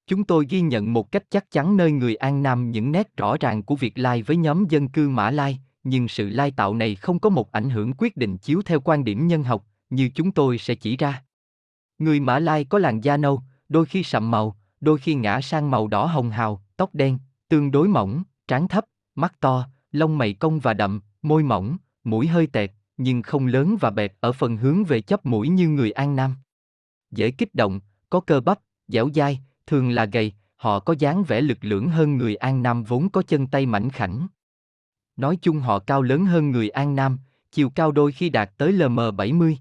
Chúng 0.06 0.24
tôi 0.24 0.46
ghi 0.48 0.60
nhận 0.60 0.92
một 0.92 1.12
cách 1.12 1.24
chắc 1.30 1.50
chắn 1.50 1.76
nơi 1.76 1.92
người 1.92 2.14
An 2.14 2.42
Nam 2.42 2.70
những 2.70 2.92
nét 2.92 3.16
rõ 3.16 3.36
ràng 3.40 3.62
của 3.62 3.76
việc 3.76 3.98
lai 3.98 4.22
với 4.22 4.36
nhóm 4.36 4.64
dân 4.68 4.88
cư 4.88 5.08
Mã 5.08 5.30
Lai, 5.30 5.58
nhưng 5.84 6.08
sự 6.08 6.28
lai 6.28 6.50
tạo 6.50 6.74
này 6.74 6.94
không 6.94 7.18
có 7.18 7.30
một 7.30 7.52
ảnh 7.52 7.70
hưởng 7.70 7.92
quyết 7.98 8.16
định 8.16 8.38
chiếu 8.38 8.62
theo 8.64 8.80
quan 8.80 9.04
điểm 9.04 9.26
nhân 9.26 9.42
học, 9.42 9.64
như 9.90 10.10
chúng 10.14 10.32
tôi 10.32 10.58
sẽ 10.58 10.74
chỉ 10.74 10.96
ra. 10.96 11.22
Người 11.98 12.20
Mã 12.20 12.38
Lai 12.38 12.64
có 12.64 12.78
làn 12.78 13.00
da 13.00 13.16
nâu, 13.16 13.40
đôi 13.68 13.86
khi 13.86 14.02
sậm 14.02 14.30
màu, 14.30 14.56
đôi 14.80 14.98
khi 14.98 15.14
ngã 15.14 15.40
sang 15.40 15.70
màu 15.70 15.88
đỏ 15.88 16.06
hồng 16.06 16.30
hào, 16.30 16.62
tóc 16.76 16.94
đen, 16.94 17.18
tương 17.48 17.70
đối 17.70 17.88
mỏng, 17.88 18.22
trán 18.48 18.68
thấp, 18.68 18.84
mắt 19.14 19.40
to, 19.40 19.68
lông 19.92 20.18
mày 20.18 20.32
cong 20.34 20.60
và 20.60 20.74
đậm, 20.74 21.00
môi 21.22 21.42
mỏng, 21.42 21.76
mũi 22.04 22.26
hơi 22.26 22.46
tẹt, 22.46 22.70
nhưng 22.96 23.22
không 23.22 23.46
lớn 23.46 23.76
và 23.80 23.90
bẹt 23.90 24.12
ở 24.20 24.32
phần 24.32 24.56
hướng 24.56 24.84
về 24.84 25.00
chóp 25.00 25.26
mũi 25.26 25.48
như 25.48 25.68
người 25.68 25.90
An 25.90 26.16
Nam. 26.16 26.34
Dễ 27.10 27.30
kích 27.30 27.54
động, 27.54 27.80
có 28.10 28.20
cơ 28.20 28.40
bắp, 28.40 28.58
dẻo 28.88 29.08
dai, 29.14 29.40
thường 29.66 29.90
là 29.90 30.04
gầy, 30.04 30.32
họ 30.56 30.80
có 30.80 30.94
dáng 30.98 31.24
vẻ 31.24 31.40
lực 31.40 31.58
lưỡng 31.60 31.88
hơn 31.88 32.16
người 32.16 32.36
An 32.36 32.62
Nam 32.62 32.84
vốn 32.84 33.10
có 33.10 33.22
chân 33.22 33.46
tay 33.46 33.66
mảnh 33.66 33.90
khảnh. 33.90 34.26
Nói 35.16 35.38
chung 35.42 35.58
họ 35.58 35.78
cao 35.78 36.02
lớn 36.02 36.26
hơn 36.26 36.50
người 36.50 36.68
An 36.68 36.96
Nam, 36.96 37.18
chiều 37.52 37.70
cao 37.70 37.92
đôi 37.92 38.12
khi 38.12 38.30
đạt 38.30 38.50
tới 38.56 38.72
LM70. 38.72 39.56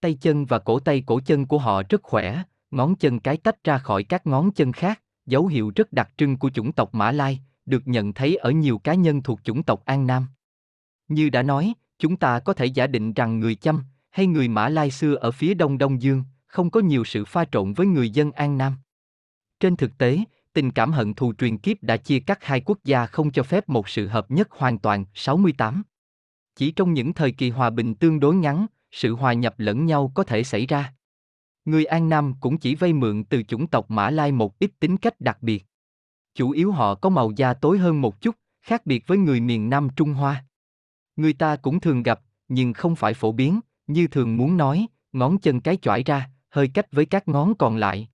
Tay 0.00 0.14
chân 0.14 0.44
và 0.44 0.58
cổ 0.58 0.80
tay 0.80 1.02
cổ 1.06 1.20
chân 1.20 1.46
của 1.46 1.58
họ 1.58 1.82
rất 1.88 2.02
khỏe, 2.02 2.42
ngón 2.70 2.96
chân 2.96 3.20
cái 3.20 3.36
tách 3.36 3.64
ra 3.64 3.78
khỏi 3.78 4.04
các 4.04 4.26
ngón 4.26 4.52
chân 4.52 4.72
khác, 4.72 5.01
dấu 5.26 5.46
hiệu 5.46 5.72
rất 5.76 5.92
đặc 5.92 6.10
trưng 6.16 6.36
của 6.36 6.50
chủng 6.50 6.72
tộc 6.72 6.94
Mã 6.94 7.12
Lai, 7.12 7.40
được 7.66 7.88
nhận 7.88 8.12
thấy 8.12 8.36
ở 8.36 8.50
nhiều 8.50 8.78
cá 8.78 8.94
nhân 8.94 9.22
thuộc 9.22 9.40
chủng 9.44 9.62
tộc 9.62 9.84
An 9.84 10.06
Nam. 10.06 10.26
Như 11.08 11.30
đã 11.30 11.42
nói, 11.42 11.74
chúng 11.98 12.16
ta 12.16 12.40
có 12.40 12.54
thể 12.54 12.66
giả 12.66 12.86
định 12.86 13.12
rằng 13.12 13.40
người 13.40 13.54
Chăm 13.54 13.82
hay 14.10 14.26
người 14.26 14.48
Mã 14.48 14.68
Lai 14.68 14.90
xưa 14.90 15.14
ở 15.14 15.30
phía 15.30 15.54
đông 15.54 15.78
Đông 15.78 16.02
Dương 16.02 16.24
không 16.46 16.70
có 16.70 16.80
nhiều 16.80 17.04
sự 17.04 17.24
pha 17.24 17.44
trộn 17.44 17.72
với 17.72 17.86
người 17.86 18.10
dân 18.10 18.32
An 18.32 18.58
Nam. 18.58 18.76
Trên 19.60 19.76
thực 19.76 19.98
tế, 19.98 20.18
tình 20.52 20.70
cảm 20.70 20.92
hận 20.92 21.14
thù 21.14 21.32
truyền 21.34 21.58
kiếp 21.58 21.82
đã 21.82 21.96
chia 21.96 22.20
cắt 22.20 22.44
hai 22.44 22.60
quốc 22.60 22.78
gia 22.84 23.06
không 23.06 23.30
cho 23.30 23.42
phép 23.42 23.68
một 23.68 23.88
sự 23.88 24.06
hợp 24.06 24.30
nhất 24.30 24.48
hoàn 24.50 24.78
toàn. 24.78 25.04
68. 25.14 25.82
Chỉ 26.56 26.70
trong 26.70 26.94
những 26.94 27.12
thời 27.12 27.32
kỳ 27.32 27.50
hòa 27.50 27.70
bình 27.70 27.94
tương 27.94 28.20
đối 28.20 28.34
ngắn, 28.34 28.66
sự 28.90 29.14
hòa 29.14 29.32
nhập 29.32 29.54
lẫn 29.58 29.86
nhau 29.86 30.12
có 30.14 30.24
thể 30.24 30.44
xảy 30.44 30.66
ra. 30.66 30.92
Người 31.64 31.84
An 31.84 32.08
Nam 32.08 32.34
cũng 32.40 32.58
chỉ 32.58 32.74
vay 32.74 32.92
mượn 32.92 33.24
từ 33.24 33.42
chủng 33.42 33.66
tộc 33.66 33.90
Mã 33.90 34.10
Lai 34.10 34.32
một 34.32 34.58
ít 34.58 34.70
tính 34.80 34.96
cách 34.96 35.20
đặc 35.20 35.38
biệt. 35.42 35.66
Chủ 36.34 36.50
yếu 36.50 36.72
họ 36.72 36.94
có 36.94 37.08
màu 37.08 37.30
da 37.36 37.54
tối 37.54 37.78
hơn 37.78 38.00
một 38.00 38.20
chút, 38.20 38.36
khác 38.62 38.86
biệt 38.86 39.06
với 39.06 39.18
người 39.18 39.40
miền 39.40 39.70
Nam 39.70 39.88
Trung 39.96 40.14
Hoa. 40.14 40.44
Người 41.16 41.32
ta 41.32 41.56
cũng 41.56 41.80
thường 41.80 42.02
gặp, 42.02 42.20
nhưng 42.48 42.72
không 42.72 42.96
phải 42.96 43.14
phổ 43.14 43.32
biến, 43.32 43.60
như 43.86 44.06
thường 44.06 44.36
muốn 44.36 44.56
nói, 44.56 44.86
ngón 45.12 45.38
chân 45.38 45.60
cái 45.60 45.76
chỏi 45.76 46.02
ra, 46.06 46.30
hơi 46.50 46.68
cách 46.68 46.86
với 46.92 47.06
các 47.06 47.28
ngón 47.28 47.54
còn 47.54 47.76
lại. 47.76 48.08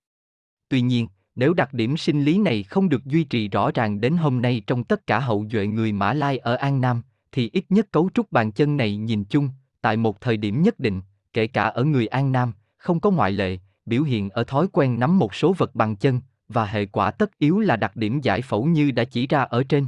Tuy 0.69 0.81
nhiên, 0.81 1.07
nếu 1.35 1.53
đặc 1.53 1.73
điểm 1.73 1.97
sinh 1.97 2.23
lý 2.23 2.37
này 2.37 2.63
không 2.63 2.89
được 2.89 3.05
duy 3.05 3.23
trì 3.23 3.47
rõ 3.47 3.71
ràng 3.71 4.01
đến 4.01 4.17
hôm 4.17 4.41
nay 4.41 4.61
trong 4.67 4.83
tất 4.83 5.07
cả 5.07 5.19
hậu 5.19 5.45
duệ 5.51 5.67
người 5.67 5.91
Mã 5.91 6.13
Lai 6.13 6.37
ở 6.37 6.55
An 6.55 6.81
Nam, 6.81 7.01
thì 7.31 7.49
ít 7.53 7.65
nhất 7.69 7.91
cấu 7.91 8.09
trúc 8.13 8.31
bàn 8.31 8.51
chân 8.51 8.77
này 8.77 8.97
nhìn 8.97 9.23
chung, 9.23 9.49
tại 9.81 9.97
một 9.97 10.21
thời 10.21 10.37
điểm 10.37 10.61
nhất 10.61 10.79
định, 10.79 11.01
kể 11.33 11.47
cả 11.47 11.63
ở 11.63 11.83
người 11.83 12.07
An 12.07 12.31
Nam, 12.31 12.53
không 12.79 12.99
có 12.99 13.11
ngoại 13.11 13.31
lệ, 13.31 13.57
biểu 13.85 14.03
hiện 14.03 14.29
ở 14.29 14.43
thói 14.43 14.67
quen 14.71 14.99
nắm 14.99 15.19
một 15.19 15.35
số 15.35 15.53
vật 15.53 15.75
bằng 15.75 15.95
chân, 15.95 16.21
và 16.47 16.65
hệ 16.65 16.85
quả 16.85 17.11
tất 17.11 17.37
yếu 17.37 17.59
là 17.59 17.75
đặc 17.75 17.95
điểm 17.95 18.21
giải 18.21 18.41
phẫu 18.41 18.65
như 18.65 18.91
đã 18.91 19.03
chỉ 19.03 19.27
ra 19.27 19.41
ở 19.41 19.63
trên. 19.63 19.87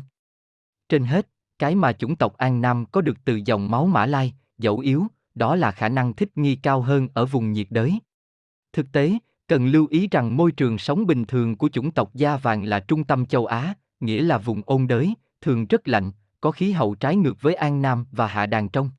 Trên 0.89 1.03
hết, 1.03 1.27
cái 1.59 1.75
mà 1.75 1.93
chủng 1.93 2.15
tộc 2.15 2.37
An 2.37 2.61
Nam 2.61 2.85
có 2.85 3.01
được 3.01 3.17
từ 3.25 3.39
dòng 3.45 3.71
máu 3.71 3.85
Mã 3.85 4.05
Lai, 4.05 4.33
dẫu 4.57 4.79
yếu, 4.79 5.07
đó 5.35 5.55
là 5.55 5.71
khả 5.71 5.89
năng 5.89 6.13
thích 6.13 6.37
nghi 6.37 6.55
cao 6.55 6.81
hơn 6.81 7.07
ở 7.13 7.25
vùng 7.25 7.51
nhiệt 7.51 7.67
đới. 7.69 7.99
Thực 8.73 8.91
tế, 8.91 9.17
cần 9.47 9.67
lưu 9.67 9.87
ý 9.89 10.07
rằng 10.11 10.37
môi 10.37 10.51
trường 10.51 10.77
sống 10.77 11.07
bình 11.07 11.25
thường 11.25 11.55
của 11.55 11.69
chủng 11.69 11.91
tộc 11.91 12.13
da 12.13 12.37
vàng 12.37 12.63
là 12.63 12.79
trung 12.79 13.03
tâm 13.03 13.25
châu 13.25 13.45
Á, 13.45 13.73
nghĩa 13.99 14.21
là 14.21 14.37
vùng 14.37 14.61
ôn 14.65 14.87
đới, 14.87 15.13
thường 15.41 15.65
rất 15.65 15.87
lạnh, 15.87 16.11
có 16.41 16.51
khí 16.51 16.71
hậu 16.71 16.95
trái 16.95 17.15
ngược 17.15 17.41
với 17.41 17.53
An 17.53 17.81
Nam 17.81 18.05
và 18.11 18.27
Hạ 18.27 18.45
Đàn 18.45 18.69
Trong. 18.69 18.89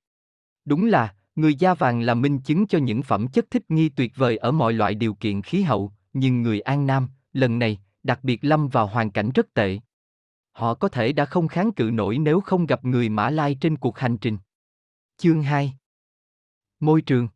Đúng 0.64 0.86
là, 0.86 1.14
người 1.37 1.55
da 1.55 1.74
vàng 1.74 2.01
là 2.01 2.14
minh 2.14 2.39
chứng 2.39 2.66
cho 2.66 2.78
những 2.78 3.03
phẩm 3.03 3.28
chất 3.28 3.51
thích 3.51 3.70
nghi 3.70 3.89
tuyệt 3.89 4.12
vời 4.16 4.37
ở 4.37 4.53
mọi 4.53 4.72
loại 4.72 4.95
điều 4.95 5.14
kiện 5.14 5.43
khí 5.43 5.62
hậu, 5.62 5.93
nhưng 6.12 6.43
người 6.43 6.61
An 6.61 6.87
Nam, 6.87 7.09
lần 7.33 7.59
này, 7.59 7.80
đặc 8.03 8.20
biệt 8.22 8.45
lâm 8.45 8.68
vào 8.68 8.87
hoàn 8.87 9.11
cảnh 9.11 9.30
rất 9.35 9.55
tệ. 9.55 9.78
Họ 10.53 10.74
có 10.74 10.89
thể 10.89 11.12
đã 11.12 11.24
không 11.24 11.49
kháng 11.49 11.72
cự 11.72 11.91
nổi 11.93 12.18
nếu 12.18 12.41
không 12.41 12.66
gặp 12.66 12.85
người 12.85 13.09
Mã 13.09 13.30
Lai 13.30 13.57
trên 13.61 13.76
cuộc 13.76 13.99
hành 13.99 14.18
trình. 14.18 14.39
Chương 15.16 15.43
2 15.43 15.74
Môi 16.80 17.03
trường 17.03 17.28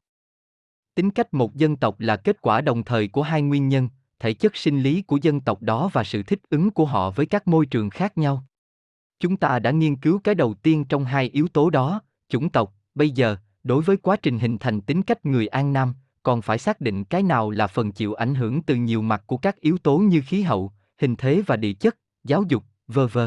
Tính 0.94 1.10
cách 1.10 1.34
một 1.34 1.54
dân 1.54 1.76
tộc 1.76 2.00
là 2.00 2.16
kết 2.16 2.40
quả 2.40 2.60
đồng 2.60 2.84
thời 2.84 3.08
của 3.08 3.22
hai 3.22 3.42
nguyên 3.42 3.68
nhân, 3.68 3.88
thể 4.18 4.34
chất 4.34 4.56
sinh 4.56 4.82
lý 4.82 5.02
của 5.02 5.18
dân 5.22 5.40
tộc 5.40 5.62
đó 5.62 5.90
và 5.92 6.04
sự 6.04 6.22
thích 6.22 6.40
ứng 6.50 6.70
của 6.70 6.84
họ 6.84 7.10
với 7.10 7.26
các 7.26 7.48
môi 7.48 7.66
trường 7.66 7.90
khác 7.90 8.18
nhau. 8.18 8.44
Chúng 9.20 9.36
ta 9.36 9.58
đã 9.58 9.70
nghiên 9.70 9.96
cứu 9.96 10.18
cái 10.24 10.34
đầu 10.34 10.54
tiên 10.54 10.84
trong 10.84 11.04
hai 11.04 11.28
yếu 11.28 11.48
tố 11.48 11.70
đó, 11.70 12.00
chủng 12.28 12.48
tộc, 12.48 12.74
bây 12.94 13.10
giờ, 13.10 13.36
đối 13.66 13.82
với 13.82 13.96
quá 13.96 14.16
trình 14.16 14.38
hình 14.38 14.58
thành 14.58 14.80
tính 14.80 15.02
cách 15.02 15.26
người 15.26 15.46
An 15.46 15.72
Nam, 15.72 15.94
còn 16.22 16.42
phải 16.42 16.58
xác 16.58 16.80
định 16.80 17.04
cái 17.04 17.22
nào 17.22 17.50
là 17.50 17.66
phần 17.66 17.92
chịu 17.92 18.14
ảnh 18.14 18.34
hưởng 18.34 18.62
từ 18.62 18.74
nhiều 18.74 19.02
mặt 19.02 19.22
của 19.26 19.36
các 19.36 19.60
yếu 19.60 19.78
tố 19.78 19.98
như 19.98 20.22
khí 20.26 20.42
hậu, 20.42 20.72
hình 20.98 21.16
thế 21.16 21.42
và 21.46 21.56
địa 21.56 21.72
chất, 21.72 21.96
giáo 22.24 22.44
dục, 22.48 22.64
v.v. 22.88 23.18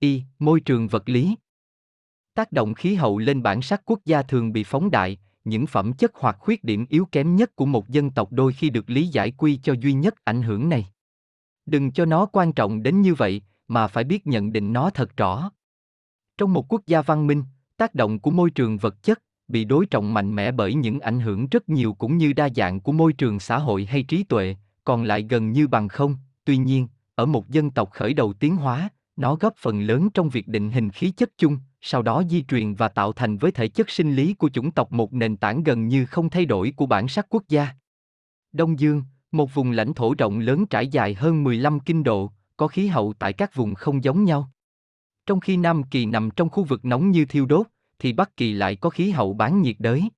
Y. 0.00 0.22
Môi 0.38 0.60
trường 0.60 0.88
vật 0.88 1.08
lý 1.08 1.36
Tác 2.34 2.52
động 2.52 2.74
khí 2.74 2.94
hậu 2.94 3.18
lên 3.18 3.42
bản 3.42 3.62
sắc 3.62 3.82
quốc 3.84 4.00
gia 4.04 4.22
thường 4.22 4.52
bị 4.52 4.64
phóng 4.64 4.90
đại, 4.90 5.18
những 5.44 5.66
phẩm 5.66 5.92
chất 5.92 6.12
hoặc 6.14 6.36
khuyết 6.38 6.64
điểm 6.64 6.86
yếu 6.88 7.08
kém 7.12 7.36
nhất 7.36 7.56
của 7.56 7.66
một 7.66 7.88
dân 7.88 8.10
tộc 8.10 8.32
đôi 8.32 8.52
khi 8.52 8.70
được 8.70 8.90
lý 8.90 9.06
giải 9.06 9.30
quy 9.30 9.60
cho 9.62 9.72
duy 9.72 9.92
nhất 9.92 10.14
ảnh 10.24 10.42
hưởng 10.42 10.68
này. 10.68 10.86
Đừng 11.66 11.92
cho 11.92 12.04
nó 12.04 12.26
quan 12.26 12.52
trọng 12.52 12.82
đến 12.82 13.00
như 13.00 13.14
vậy, 13.14 13.42
mà 13.68 13.86
phải 13.86 14.04
biết 14.04 14.26
nhận 14.26 14.52
định 14.52 14.72
nó 14.72 14.90
thật 14.90 15.16
rõ. 15.16 15.50
Trong 16.38 16.52
một 16.52 16.72
quốc 16.72 16.82
gia 16.86 17.02
văn 17.02 17.26
minh, 17.26 17.44
tác 17.76 17.94
động 17.94 18.18
của 18.18 18.30
môi 18.30 18.50
trường 18.50 18.78
vật 18.78 19.02
chất 19.02 19.22
bị 19.48 19.64
đối 19.64 19.86
trọng 19.86 20.14
mạnh 20.14 20.34
mẽ 20.34 20.52
bởi 20.52 20.74
những 20.74 21.00
ảnh 21.00 21.20
hưởng 21.20 21.46
rất 21.46 21.68
nhiều 21.68 21.94
cũng 21.94 22.16
như 22.16 22.32
đa 22.32 22.48
dạng 22.56 22.80
của 22.80 22.92
môi 22.92 23.12
trường 23.12 23.40
xã 23.40 23.58
hội 23.58 23.84
hay 23.84 24.02
trí 24.02 24.24
tuệ, 24.24 24.56
còn 24.84 25.04
lại 25.04 25.26
gần 25.30 25.52
như 25.52 25.68
bằng 25.68 25.88
không. 25.88 26.16
Tuy 26.44 26.56
nhiên, 26.56 26.88
ở 27.14 27.26
một 27.26 27.48
dân 27.48 27.70
tộc 27.70 27.90
khởi 27.90 28.14
đầu 28.14 28.32
tiến 28.32 28.56
hóa, 28.56 28.88
nó 29.16 29.34
góp 29.34 29.56
phần 29.56 29.80
lớn 29.80 30.10
trong 30.14 30.28
việc 30.28 30.48
định 30.48 30.70
hình 30.70 30.90
khí 30.90 31.10
chất 31.10 31.30
chung, 31.38 31.58
sau 31.80 32.02
đó 32.02 32.22
di 32.30 32.42
truyền 32.42 32.74
và 32.74 32.88
tạo 32.88 33.12
thành 33.12 33.36
với 33.36 33.52
thể 33.52 33.68
chất 33.68 33.90
sinh 33.90 34.14
lý 34.14 34.34
của 34.34 34.48
chủng 34.48 34.70
tộc 34.70 34.92
một 34.92 35.12
nền 35.12 35.36
tảng 35.36 35.62
gần 35.62 35.88
như 35.88 36.06
không 36.06 36.30
thay 36.30 36.44
đổi 36.44 36.72
của 36.76 36.86
bản 36.86 37.08
sắc 37.08 37.26
quốc 37.30 37.42
gia. 37.48 37.68
Đông 38.52 38.78
Dương, 38.78 39.02
một 39.32 39.54
vùng 39.54 39.70
lãnh 39.70 39.94
thổ 39.94 40.14
rộng 40.18 40.38
lớn 40.38 40.66
trải 40.66 40.88
dài 40.88 41.14
hơn 41.14 41.44
15 41.44 41.80
kinh 41.80 42.02
độ, 42.02 42.30
có 42.56 42.68
khí 42.68 42.86
hậu 42.86 43.14
tại 43.18 43.32
các 43.32 43.54
vùng 43.54 43.74
không 43.74 44.04
giống 44.04 44.24
nhau. 44.24 44.50
Trong 45.26 45.40
khi 45.40 45.56
Nam 45.56 45.82
Kỳ 45.82 46.06
nằm 46.06 46.30
trong 46.30 46.48
khu 46.48 46.64
vực 46.64 46.84
nóng 46.84 47.10
như 47.10 47.24
thiêu 47.24 47.46
đốt, 47.46 47.66
thì 47.98 48.12
Bắc 48.12 48.36
Kỳ 48.36 48.52
lại 48.52 48.76
có 48.76 48.90
khí 48.90 49.10
hậu 49.10 49.34
bán 49.34 49.62
nhiệt 49.62 49.76
đới. 49.78 50.08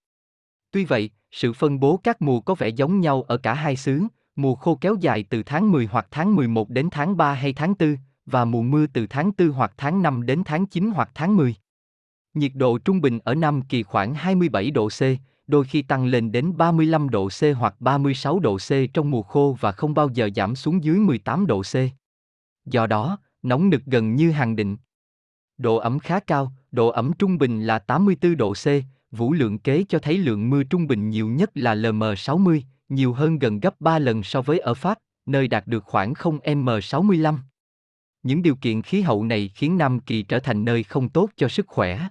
Tuy 0.71 0.85
vậy, 0.85 1.11
sự 1.31 1.53
phân 1.53 1.81
bố 1.81 1.97
các 1.97 2.23
mùa 2.23 2.41
có 2.41 2.55
vẻ 2.55 2.69
giống 2.69 3.01
nhau 3.01 3.23
ở 3.23 3.37
cả 3.37 3.55
hai 3.55 3.77
xứ, 3.77 4.03
mùa 4.37 4.55
khô 4.55 4.79
kéo 4.81 4.97
dài 5.01 5.25
từ 5.31 5.43
tháng 5.43 5.73
10 5.73 5.87
hoặc 5.87 6.07
tháng 6.11 6.37
11 6.37 6.71
đến 6.71 6.89
tháng 6.91 7.17
3 7.17 7.35
hay 7.35 7.53
tháng 7.53 7.75
4, 7.79 7.97
và 8.27 8.45
mùa 8.45 8.63
mưa 8.63 8.87
từ 8.87 9.07
tháng 9.07 9.31
4 9.39 9.49
hoặc 9.49 9.73
tháng 9.77 10.03
5 10.03 10.27
đến 10.27 10.43
tháng 10.45 10.67
9 10.67 10.91
hoặc 10.91 11.11
tháng 11.15 11.37
10. 11.37 11.55
Nhiệt 12.35 12.53
độ 12.55 12.79
trung 12.79 13.01
bình 13.01 13.19
ở 13.25 13.35
Nam 13.35 13.63
Kỳ 13.63 13.83
khoảng 13.83 14.15
27 14.15 14.71
độ 14.71 14.89
C, 14.89 15.03
đôi 15.47 15.65
khi 15.65 15.83
tăng 15.83 16.07
lên 16.07 16.33
đến 16.33 16.57
35 16.57 17.09
độ 17.09 17.29
C 17.29 17.57
hoặc 17.57 17.75
36 17.81 18.39
độ 18.39 18.57
C 18.57 18.71
trong 18.95 19.11
mùa 19.11 19.23
khô 19.23 19.57
và 19.61 19.73
không 19.73 19.95
bao 19.95 20.09
giờ 20.15 20.31
giảm 20.37 20.57
xuống 20.57 20.85
dưới 20.85 20.99
18 20.99 21.47
độ 21.47 21.63
C. 21.63 21.75
Do 22.65 22.87
đó, 22.87 23.19
nóng 23.43 23.71
nực 23.71 23.83
gần 23.87 24.15
như 24.17 24.31
hàng 24.31 24.57
định. 24.57 24.77
Độ 25.59 25.77
ẩm 25.77 25.99
khá 25.99 26.21
cao, 26.21 26.53
độ 26.73 26.89
ẩm 26.89 27.13
trung 27.19 27.39
bình 27.39 27.63
là 27.63 27.79
84 27.79 28.37
độ 28.37 28.53
C, 28.53 28.67
vũ 29.11 29.33
lượng 29.33 29.59
kế 29.59 29.85
cho 29.89 29.99
thấy 29.99 30.19
lượng 30.19 30.51
mưa 30.51 30.63
trung 30.65 30.87
bình 30.87 31.11
nhiều 31.11 31.29
nhất 31.29 31.51
là 31.55 31.75
LM60, 31.75 32.61
nhiều 32.89 33.13
hơn 33.13 33.39
gần 33.39 33.61
gấp 33.61 33.81
3 33.81 33.99
lần 33.99 34.23
so 34.23 34.43
với 34.43 34.59
ở 34.59 34.75
Pháp, 34.75 34.99
nơi 35.27 35.49
đạt 35.49 35.67
được 35.67 35.85
khoảng 35.85 36.13
0M65. 36.13 37.37
Những 38.23 38.43
điều 38.43 38.57
kiện 38.57 38.83
khí 38.83 39.01
hậu 39.01 39.25
này 39.25 39.51
khiến 39.55 39.79
Nam 39.79 40.01
Kỳ 40.01 40.23
trở 40.23 40.39
thành 40.39 40.65
nơi 40.65 40.83
không 40.83 41.09
tốt 41.09 41.31
cho 41.37 41.49
sức 41.49 41.67
khỏe. 41.67 42.09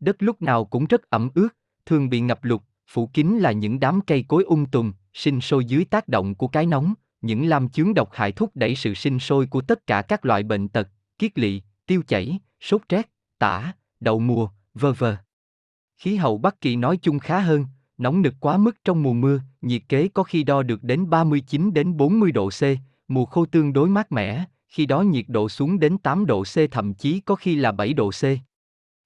Đất 0.00 0.16
lúc 0.18 0.42
nào 0.42 0.64
cũng 0.64 0.86
rất 0.86 1.10
ẩm 1.10 1.28
ướt, 1.34 1.48
thường 1.86 2.10
bị 2.10 2.20
ngập 2.20 2.44
lụt, 2.44 2.60
phủ 2.88 3.06
kín 3.06 3.38
là 3.38 3.52
những 3.52 3.80
đám 3.80 4.00
cây 4.00 4.24
cối 4.28 4.44
ung 4.44 4.58
um 4.58 4.66
tùm, 4.66 4.92
sinh 5.12 5.40
sôi 5.40 5.64
dưới 5.64 5.84
tác 5.84 6.08
động 6.08 6.34
của 6.34 6.48
cái 6.48 6.66
nóng, 6.66 6.94
những 7.20 7.46
lam 7.46 7.68
chướng 7.68 7.94
độc 7.94 8.08
hại 8.12 8.32
thúc 8.32 8.50
đẩy 8.54 8.74
sự 8.74 8.94
sinh 8.94 9.18
sôi 9.18 9.46
của 9.46 9.60
tất 9.60 9.86
cả 9.86 10.02
các 10.02 10.24
loại 10.24 10.42
bệnh 10.42 10.68
tật, 10.68 10.88
kiết 11.18 11.38
lỵ, 11.38 11.62
tiêu 11.86 12.02
chảy, 12.08 12.38
sốt 12.60 12.82
rét, 12.88 13.10
tả, 13.38 13.72
đậu 14.00 14.18
mùa, 14.18 14.48
vơ 14.74 14.92
vơ. 14.92 15.16
Khí 15.96 16.16
hậu 16.16 16.38
Bắc 16.38 16.60
Kỳ 16.60 16.76
nói 16.76 16.96
chung 16.96 17.18
khá 17.18 17.40
hơn, 17.40 17.66
nóng 17.98 18.22
nực 18.22 18.34
quá 18.40 18.56
mức 18.56 18.76
trong 18.84 19.02
mùa 19.02 19.12
mưa, 19.12 19.40
nhiệt 19.62 19.82
kế 19.88 20.08
có 20.08 20.22
khi 20.22 20.44
đo 20.44 20.62
được 20.62 20.82
đến 20.82 21.10
39 21.10 21.74
đến 21.74 21.96
40 21.96 22.32
độ 22.32 22.48
C, 22.48 22.62
mùa 23.08 23.24
khô 23.24 23.46
tương 23.46 23.72
đối 23.72 23.88
mát 23.88 24.12
mẻ, 24.12 24.44
khi 24.68 24.86
đó 24.86 25.00
nhiệt 25.00 25.24
độ 25.28 25.48
xuống 25.48 25.80
đến 25.80 25.98
8 25.98 26.26
độ 26.26 26.42
C 26.42 26.70
thậm 26.70 26.94
chí 26.94 27.20
có 27.20 27.34
khi 27.34 27.54
là 27.54 27.72
7 27.72 27.92
độ 27.92 28.10
C. 28.10 28.24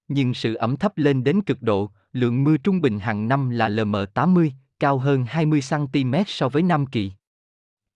Nhưng 0.09 0.35
sự 0.35 0.55
ẩm 0.55 0.77
thấp 0.77 0.93
lên 0.97 1.25
đến 1.25 1.43
cực 1.43 1.63
độ, 1.63 1.91
lượng 2.13 2.45
mưa 2.45 2.57
trung 2.57 2.81
bình 2.81 2.99
hàng 2.99 3.29
năm 3.29 3.51
là 3.51 3.69
LM80, 3.69 4.51
cao 4.81 4.99
hơn 4.99 5.25
20 5.29 5.61
cm 5.71 6.15
so 6.27 6.49
với 6.49 6.63
Nam 6.63 6.87
Kỳ. 6.87 7.13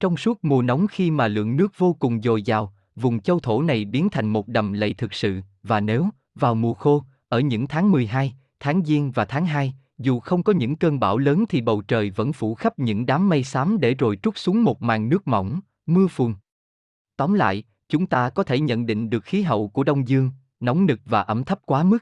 Trong 0.01 0.17
suốt 0.17 0.45
mùa 0.45 0.63
nóng 0.63 0.87
khi 0.87 1.11
mà 1.11 1.29
lượng 1.29 1.57
nước 1.57 1.79
vô 1.79 1.97
cùng 1.99 2.23
dồi 2.23 2.43
dào, 2.43 2.75
vùng 2.97 3.21
châu 3.21 3.41
thổ 3.41 3.63
này 3.63 3.85
biến 3.85 4.09
thành 4.09 4.29
một 4.29 4.49
đầm 4.49 4.73
lầy 4.73 4.95
thực 4.95 5.15
sự, 5.15 5.41
và 5.63 5.81
nếu, 5.81 6.09
vào 6.35 6.55
mùa 6.55 6.75
khô, 6.75 7.05
ở 7.29 7.41
những 7.41 7.67
tháng 7.67 7.91
12, 7.91 8.35
tháng 8.61 8.83
Giêng 8.85 9.11
và 9.11 9.25
tháng 9.25 9.47
2, 9.47 9.75
dù 9.99 10.21
không 10.21 10.43
có 10.43 10.53
những 10.53 10.77
cơn 10.77 11.01
bão 11.01 11.19
lớn 11.19 11.45
thì 11.49 11.61
bầu 11.61 11.83
trời 11.83 12.11
vẫn 12.11 12.33
phủ 12.33 12.55
khắp 12.55 12.79
những 12.79 13.07
đám 13.07 13.29
mây 13.29 13.45
xám 13.45 13.81
để 13.81 13.95
rồi 13.95 14.19
trút 14.23 14.39
xuống 14.39 14.65
một 14.65 14.83
màn 14.83 15.09
nước 15.09 15.29
mỏng, 15.29 15.61
mưa 15.87 16.07
phùn. 16.07 16.35
Tóm 17.17 17.35
lại, 17.35 17.65
chúng 17.89 18.07
ta 18.07 18.31
có 18.31 18.43
thể 18.43 18.61
nhận 18.61 18.87
định 18.87 19.11
được 19.11 19.25
khí 19.25 19.43
hậu 19.43 19.69
của 19.69 19.85
Đông 19.85 20.09
Dương, 20.09 20.31
nóng 20.61 20.87
nực 20.87 21.01
và 21.05 21.23
ẩm 21.23 21.45
thấp 21.45 21.61
quá 21.67 21.83
mức. 21.83 21.99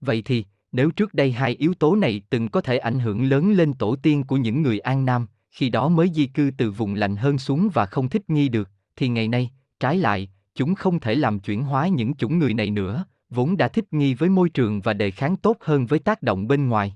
Vậy 0.00 0.22
thì, 0.24 0.44
nếu 0.72 0.90
trước 0.90 1.14
đây 1.14 1.32
hai 1.32 1.54
yếu 1.54 1.74
tố 1.74 1.96
này 1.96 2.22
từng 2.30 2.48
có 2.48 2.60
thể 2.60 2.78
ảnh 2.78 3.00
hưởng 3.00 3.24
lớn 3.24 3.52
lên 3.52 3.74
tổ 3.74 3.96
tiên 3.96 4.24
của 4.24 4.36
những 4.36 4.62
người 4.62 4.78
An 4.78 5.04
Nam, 5.04 5.26
khi 5.50 5.70
đó 5.70 5.88
mới 5.88 6.10
di 6.14 6.26
cư 6.26 6.50
từ 6.58 6.70
vùng 6.70 6.94
lạnh 6.94 7.16
hơn 7.16 7.38
xuống 7.38 7.68
và 7.74 7.86
không 7.86 8.08
thích 8.08 8.30
nghi 8.30 8.48
được, 8.48 8.70
thì 8.96 9.08
ngày 9.08 9.28
nay, 9.28 9.50
trái 9.80 9.98
lại, 9.98 10.28
chúng 10.54 10.74
không 10.74 11.00
thể 11.00 11.14
làm 11.14 11.40
chuyển 11.40 11.62
hóa 11.62 11.88
những 11.88 12.14
chủng 12.14 12.38
người 12.38 12.54
này 12.54 12.70
nữa, 12.70 13.04
vốn 13.34 13.56
đã 13.56 13.68
thích 13.68 13.92
nghi 13.92 14.14
với 14.14 14.28
môi 14.28 14.48
trường 14.48 14.80
và 14.80 14.92
đề 14.92 15.10
kháng 15.10 15.36
tốt 15.36 15.56
hơn 15.60 15.86
với 15.86 15.98
tác 15.98 16.22
động 16.22 16.48
bên 16.48 16.68
ngoài. 16.68 16.94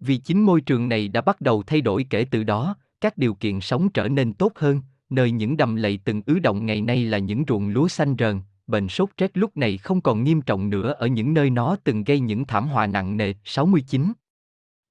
Vì 0.00 0.16
chính 0.16 0.42
môi 0.42 0.60
trường 0.60 0.88
này 0.88 1.08
đã 1.08 1.20
bắt 1.20 1.40
đầu 1.40 1.62
thay 1.62 1.80
đổi 1.80 2.06
kể 2.10 2.26
từ 2.30 2.44
đó, 2.44 2.76
các 3.00 3.18
điều 3.18 3.34
kiện 3.34 3.60
sống 3.60 3.88
trở 3.88 4.08
nên 4.08 4.32
tốt 4.32 4.52
hơn, 4.56 4.80
nơi 5.10 5.30
những 5.30 5.56
đầm 5.56 5.76
lầy 5.76 6.00
từng 6.04 6.22
ứ 6.26 6.38
động 6.38 6.66
ngày 6.66 6.80
nay 6.80 7.04
là 7.04 7.18
những 7.18 7.44
ruộng 7.48 7.68
lúa 7.68 7.88
xanh 7.88 8.14
rờn, 8.18 8.40
bệnh 8.66 8.88
sốt 8.88 9.08
rét 9.16 9.36
lúc 9.36 9.56
này 9.56 9.78
không 9.78 10.00
còn 10.00 10.24
nghiêm 10.24 10.42
trọng 10.42 10.70
nữa 10.70 10.94
ở 10.98 11.06
những 11.06 11.34
nơi 11.34 11.50
nó 11.50 11.76
từng 11.84 12.04
gây 12.04 12.20
những 12.20 12.44
thảm 12.44 12.68
họa 12.68 12.86
nặng 12.86 13.16
nề. 13.16 13.34
69. 13.44 14.12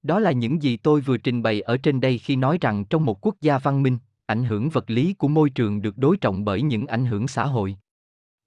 Đó 0.02 0.18
là 0.18 0.32
những 0.32 0.62
gì 0.62 0.76
tôi 0.76 1.00
vừa 1.00 1.16
trình 1.16 1.42
bày 1.42 1.60
ở 1.60 1.76
trên 1.76 2.00
đây 2.00 2.18
khi 2.18 2.36
nói 2.36 2.58
rằng 2.60 2.84
trong 2.84 3.04
một 3.04 3.26
quốc 3.26 3.34
gia 3.40 3.58
văn 3.58 3.82
minh, 3.82 3.98
ảnh 4.26 4.44
hưởng 4.44 4.68
vật 4.68 4.90
lý 4.90 5.14
của 5.14 5.28
môi 5.28 5.50
trường 5.50 5.82
được 5.82 5.98
đối 5.98 6.16
trọng 6.16 6.44
bởi 6.44 6.62
những 6.62 6.86
ảnh 6.86 7.06
hưởng 7.06 7.28
xã 7.28 7.44
hội. 7.44 7.76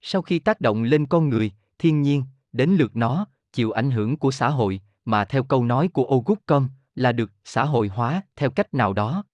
Sau 0.00 0.22
khi 0.22 0.38
tác 0.38 0.60
động 0.60 0.82
lên 0.82 1.06
con 1.06 1.28
người, 1.28 1.52
thiên 1.78 2.02
nhiên, 2.02 2.24
đến 2.52 2.70
lượt 2.70 2.96
nó, 2.96 3.26
chịu 3.52 3.70
ảnh 3.70 3.90
hưởng 3.90 4.16
của 4.16 4.30
xã 4.30 4.48
hội, 4.48 4.80
mà 5.04 5.24
theo 5.24 5.42
câu 5.42 5.64
nói 5.64 5.88
của 5.88 6.04
Auguste 6.04 6.42
Comte, 6.46 6.72
là 6.94 7.12
được 7.12 7.32
xã 7.44 7.64
hội 7.64 7.88
hóa 7.88 8.22
theo 8.36 8.50
cách 8.50 8.74
nào 8.74 8.92
đó. 8.92 9.24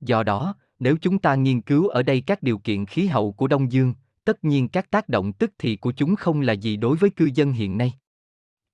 Do 0.00 0.22
đó, 0.22 0.54
nếu 0.78 0.96
chúng 1.00 1.18
ta 1.18 1.34
nghiên 1.34 1.60
cứu 1.60 1.88
ở 1.88 2.02
đây 2.02 2.20
các 2.20 2.42
điều 2.42 2.58
kiện 2.58 2.86
khí 2.86 3.06
hậu 3.06 3.32
của 3.32 3.48
Đông 3.48 3.72
Dương, 3.72 3.94
tất 4.24 4.44
nhiên 4.44 4.68
các 4.68 4.90
tác 4.90 5.08
động 5.08 5.32
tức 5.32 5.52
thì 5.58 5.76
của 5.76 5.92
chúng 5.92 6.16
không 6.16 6.40
là 6.40 6.52
gì 6.52 6.76
đối 6.76 6.96
với 6.96 7.10
cư 7.10 7.30
dân 7.34 7.52
hiện 7.52 7.78
nay. 7.78 7.92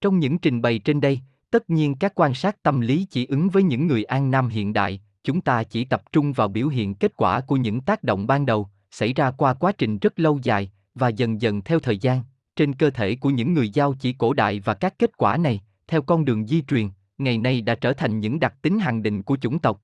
Trong 0.01 0.19
những 0.19 0.39
trình 0.39 0.63
bày 0.63 0.79
trên 0.79 1.01
đây, 1.01 1.21
tất 1.51 1.71
nhiên 1.71 1.95
các 1.95 2.13
quan 2.15 2.35
sát 2.35 2.63
tâm 2.63 2.81
lý 2.81 3.07
chỉ 3.11 3.27
ứng 3.27 3.49
với 3.49 3.63
những 3.63 3.87
người 3.87 4.05
An 4.05 4.31
Nam 4.31 4.49
hiện 4.49 4.73
đại, 4.73 5.01
chúng 5.25 5.41
ta 5.41 5.63
chỉ 5.63 5.85
tập 5.85 6.03
trung 6.13 6.33
vào 6.33 6.49
biểu 6.49 6.69
hiện 6.69 6.95
kết 6.95 7.17
quả 7.17 7.41
của 7.41 7.57
những 7.57 7.81
tác 7.81 8.05
động 8.05 8.27
ban 8.27 8.47
đầu, 8.47 8.69
xảy 8.91 9.13
ra 9.13 9.31
qua 9.31 9.55
quá 9.55 9.73
trình 9.73 9.99
rất 9.99 10.19
lâu 10.19 10.41
dài, 10.43 10.71
và 10.95 11.09
dần 11.09 11.41
dần 11.41 11.63
theo 11.63 11.81
thời 11.81 11.99
gian, 11.99 12.23
trên 12.59 12.75
cơ 12.75 12.91
thể 12.91 13.15
của 13.15 13.31
những 13.31 13.55
người 13.55 13.69
giao 13.69 13.95
chỉ 13.95 14.13
cổ 14.13 14.33
đại 14.33 14.61
và 14.61 14.75
các 14.75 14.99
kết 14.99 15.17
quả 15.17 15.37
này, 15.37 15.61
theo 15.89 16.03
con 16.03 16.25
đường 16.25 16.47
di 16.47 16.63
truyền, 16.63 16.89
ngày 17.19 17.39
nay 17.39 17.61
đã 17.61 17.75
trở 17.75 17.93
thành 17.93 18.21
những 18.21 18.41
đặc 18.41 18.55
tính 18.63 18.79
hàng 18.79 19.03
định 19.03 19.23
của 19.23 19.37
chủng 19.37 19.59
tộc. 19.59 19.83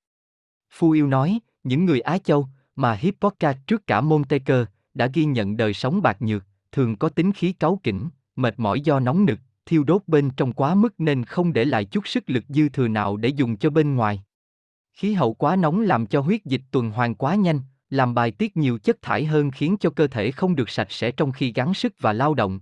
Phu 0.71 0.91
yêu 0.91 1.07
nói, 1.07 1.39
những 1.65 1.85
người 1.85 2.01
Á 2.01 2.19
Châu, 2.19 2.49
mà 2.77 2.95
Hippocrates 2.95 3.63
trước 3.67 3.87
cả 3.87 4.01
Montesquieu, 4.01 4.65
đã 4.95 5.07
ghi 5.07 5.25
nhận 5.25 5.57
đời 5.57 5.75
sống 5.75 6.03
bạc 6.03 6.23
nhược, 6.23 6.45
thường 6.73 6.97
có 6.97 7.09
tính 7.09 7.33
khí 7.33 7.53
cáu 7.53 7.81
kỉnh, 7.83 8.09
mệt 8.37 8.55
mỏi 8.57 8.81
do 8.81 9.01
nóng 9.01 9.25
nực, 9.25 9.39
thiêu 9.67 9.85
đốt 9.85 10.03
bên 10.07 10.31
trong 10.31 10.53
quá 10.53 10.75
mức 10.75 10.95
nên 10.99 11.25
không 11.25 11.53
để 11.53 11.65
lại 11.65 11.85
chút 11.85 12.09
sức 12.09 12.31
lực 12.31 12.45
dư 12.49 12.69
thừa 12.69 12.89
nào 12.89 13.17
để 13.17 13.29
dùng 13.29 13.57
cho 13.57 13.71
bên 13.71 13.95
ngoài. 13.95 14.25
Khí 14.93 15.13
hậu 15.13 15.35
quá 15.35 15.57
nóng 15.57 15.81
làm 15.81 16.07
cho 16.07 16.21
huyết 16.21 16.45
dịch 16.45 16.63
tuần 16.71 16.91
hoàn 16.91 17.15
quá 17.15 17.35
nhanh, 17.35 17.61
làm 17.95 18.15
bài 18.15 18.31
tiết 18.31 18.57
nhiều 18.57 18.79
chất 18.79 19.03
thải 19.03 19.25
hơn 19.25 19.51
khiến 19.51 19.77
cho 19.81 19.91
cơ 19.91 20.07
thể 20.07 20.31
không 20.31 20.57
được 20.57 20.71
sạch 20.71 20.91
sẽ 20.91 21.11
trong 21.11 21.33
khi 21.33 21.53
gắng 21.53 21.75
sức 21.75 21.95
và 21.99 22.13
lao 22.13 22.35
động. 22.35 22.61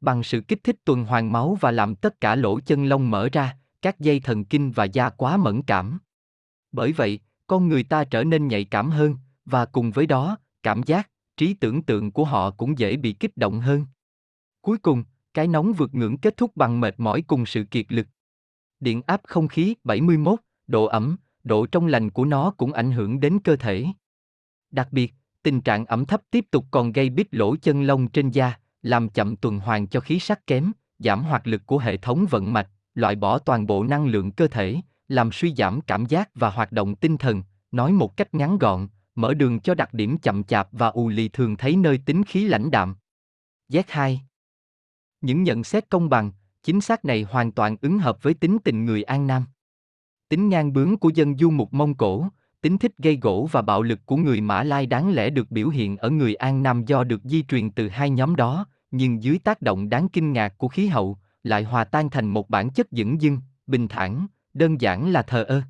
Bằng 0.00 0.22
sự 0.22 0.40
kích 0.40 0.64
thích 0.64 0.76
tuần 0.84 1.04
hoàn 1.04 1.32
máu 1.32 1.58
và 1.60 1.70
làm 1.70 1.94
tất 1.94 2.20
cả 2.20 2.34
lỗ 2.34 2.60
chân 2.60 2.84
lông 2.84 3.10
mở 3.10 3.28
ra, 3.32 3.56
các 3.82 4.00
dây 4.00 4.20
thần 4.20 4.44
kinh 4.44 4.72
và 4.72 4.84
da 4.84 5.10
quá 5.10 5.36
mẫn 5.36 5.62
cảm. 5.62 5.98
Bởi 6.72 6.92
vậy, 6.92 7.20
con 7.46 7.68
người 7.68 7.82
ta 7.82 8.04
trở 8.04 8.24
nên 8.24 8.48
nhạy 8.48 8.64
cảm 8.64 8.90
hơn, 8.90 9.16
và 9.44 9.64
cùng 9.64 9.90
với 9.90 10.06
đó, 10.06 10.38
cảm 10.62 10.82
giác, 10.82 11.10
trí 11.36 11.54
tưởng 11.54 11.82
tượng 11.82 12.12
của 12.12 12.24
họ 12.24 12.50
cũng 12.50 12.78
dễ 12.78 12.96
bị 12.96 13.12
kích 13.12 13.36
động 13.36 13.60
hơn. 13.60 13.86
Cuối 14.60 14.78
cùng, 14.78 15.04
cái 15.34 15.48
nóng 15.48 15.72
vượt 15.72 15.94
ngưỡng 15.94 16.18
kết 16.18 16.36
thúc 16.36 16.56
bằng 16.56 16.80
mệt 16.80 16.94
mỏi 17.00 17.22
cùng 17.22 17.46
sự 17.46 17.64
kiệt 17.64 17.86
lực. 17.88 18.06
Điện 18.80 19.02
áp 19.06 19.20
không 19.24 19.48
khí 19.48 19.74
71, 19.84 20.40
độ 20.66 20.84
ẩm, 20.84 21.16
độ 21.44 21.66
trong 21.66 21.86
lành 21.86 22.10
của 22.10 22.24
nó 22.24 22.50
cũng 22.50 22.72
ảnh 22.72 22.92
hưởng 22.92 23.20
đến 23.20 23.38
cơ 23.44 23.56
thể. 23.56 23.86
Đặc 24.70 24.88
biệt, 24.90 25.14
tình 25.42 25.60
trạng 25.60 25.86
ẩm 25.86 26.06
thấp 26.06 26.20
tiếp 26.30 26.46
tục 26.50 26.64
còn 26.70 26.92
gây 26.92 27.10
bít 27.10 27.34
lỗ 27.34 27.56
chân 27.56 27.82
lông 27.82 28.08
trên 28.08 28.30
da, 28.30 28.54
làm 28.82 29.08
chậm 29.08 29.36
tuần 29.36 29.58
hoàn 29.58 29.86
cho 29.86 30.00
khí 30.00 30.18
sắc 30.18 30.46
kém, 30.46 30.72
giảm 30.98 31.22
hoạt 31.24 31.46
lực 31.46 31.66
của 31.66 31.78
hệ 31.78 31.96
thống 31.96 32.26
vận 32.30 32.52
mạch, 32.52 32.68
loại 32.94 33.16
bỏ 33.16 33.38
toàn 33.38 33.66
bộ 33.66 33.84
năng 33.84 34.06
lượng 34.06 34.30
cơ 34.30 34.46
thể, 34.46 34.76
làm 35.08 35.32
suy 35.32 35.54
giảm 35.54 35.80
cảm 35.80 36.06
giác 36.06 36.30
và 36.34 36.50
hoạt 36.50 36.72
động 36.72 36.94
tinh 36.94 37.16
thần, 37.16 37.42
nói 37.72 37.92
một 37.92 38.16
cách 38.16 38.34
ngắn 38.34 38.58
gọn, 38.58 38.88
mở 39.14 39.34
đường 39.34 39.60
cho 39.60 39.74
đặc 39.74 39.94
điểm 39.94 40.18
chậm 40.18 40.44
chạp 40.44 40.68
và 40.72 40.88
ù 40.88 41.08
lì 41.08 41.28
thường 41.28 41.56
thấy 41.56 41.76
nơi 41.76 41.98
tính 42.06 42.24
khí 42.24 42.44
lãnh 42.44 42.70
đạm. 42.70 42.96
Z2 43.68 44.16
Những 45.20 45.42
nhận 45.42 45.64
xét 45.64 45.90
công 45.90 46.08
bằng, 46.08 46.32
chính 46.62 46.80
xác 46.80 47.04
này 47.04 47.22
hoàn 47.22 47.52
toàn 47.52 47.76
ứng 47.80 47.98
hợp 47.98 48.22
với 48.22 48.34
tính 48.34 48.58
tình 48.64 48.84
người 48.84 49.02
An 49.02 49.26
Nam. 49.26 49.44
Tính 50.28 50.48
ngang 50.48 50.72
bướng 50.72 50.96
của 50.96 51.10
dân 51.14 51.38
du 51.38 51.50
mục 51.50 51.74
Mông 51.74 51.94
Cổ, 51.94 52.28
tính 52.60 52.78
thích 52.78 52.92
gây 52.98 53.18
gỗ 53.22 53.48
và 53.52 53.62
bạo 53.62 53.82
lực 53.82 54.06
của 54.06 54.16
người 54.16 54.40
Mã 54.40 54.62
Lai 54.62 54.86
đáng 54.86 55.10
lẽ 55.12 55.30
được 55.30 55.50
biểu 55.50 55.68
hiện 55.68 55.96
ở 55.96 56.10
người 56.10 56.34
An 56.34 56.62
Nam 56.62 56.84
do 56.84 57.04
được 57.04 57.20
di 57.24 57.42
truyền 57.42 57.70
từ 57.70 57.88
hai 57.88 58.10
nhóm 58.10 58.36
đó, 58.36 58.66
nhưng 58.90 59.22
dưới 59.22 59.38
tác 59.38 59.62
động 59.62 59.88
đáng 59.88 60.08
kinh 60.08 60.32
ngạc 60.32 60.58
của 60.58 60.68
khí 60.68 60.86
hậu, 60.86 61.18
lại 61.42 61.64
hòa 61.64 61.84
tan 61.84 62.10
thành 62.10 62.26
một 62.26 62.50
bản 62.50 62.70
chất 62.70 62.86
dững 62.90 63.20
dưng, 63.20 63.38
bình 63.66 63.88
thản, 63.88 64.26
đơn 64.54 64.80
giản 64.80 65.10
là 65.10 65.22
thờ 65.22 65.44
ơ. 65.44 65.62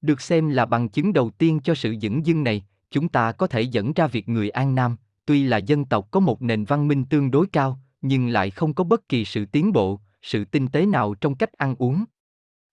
Được 0.00 0.20
xem 0.20 0.48
là 0.48 0.66
bằng 0.66 0.88
chứng 0.88 1.12
đầu 1.12 1.30
tiên 1.30 1.60
cho 1.64 1.74
sự 1.74 1.96
dững 2.02 2.26
dưng 2.26 2.44
này, 2.44 2.64
chúng 2.90 3.08
ta 3.08 3.32
có 3.32 3.46
thể 3.46 3.60
dẫn 3.60 3.92
ra 3.92 4.06
việc 4.06 4.28
người 4.28 4.50
An 4.50 4.74
Nam, 4.74 4.96
tuy 5.26 5.44
là 5.44 5.56
dân 5.56 5.84
tộc 5.84 6.08
có 6.10 6.20
một 6.20 6.42
nền 6.42 6.64
văn 6.64 6.88
minh 6.88 7.04
tương 7.04 7.30
đối 7.30 7.46
cao, 7.46 7.80
nhưng 8.02 8.28
lại 8.28 8.50
không 8.50 8.74
có 8.74 8.84
bất 8.84 9.08
kỳ 9.08 9.24
sự 9.24 9.44
tiến 9.44 9.72
bộ, 9.72 10.00
sự 10.22 10.44
tinh 10.44 10.68
tế 10.68 10.86
nào 10.86 11.14
trong 11.14 11.34
cách 11.34 11.52
ăn 11.52 11.74
uống. 11.78 12.04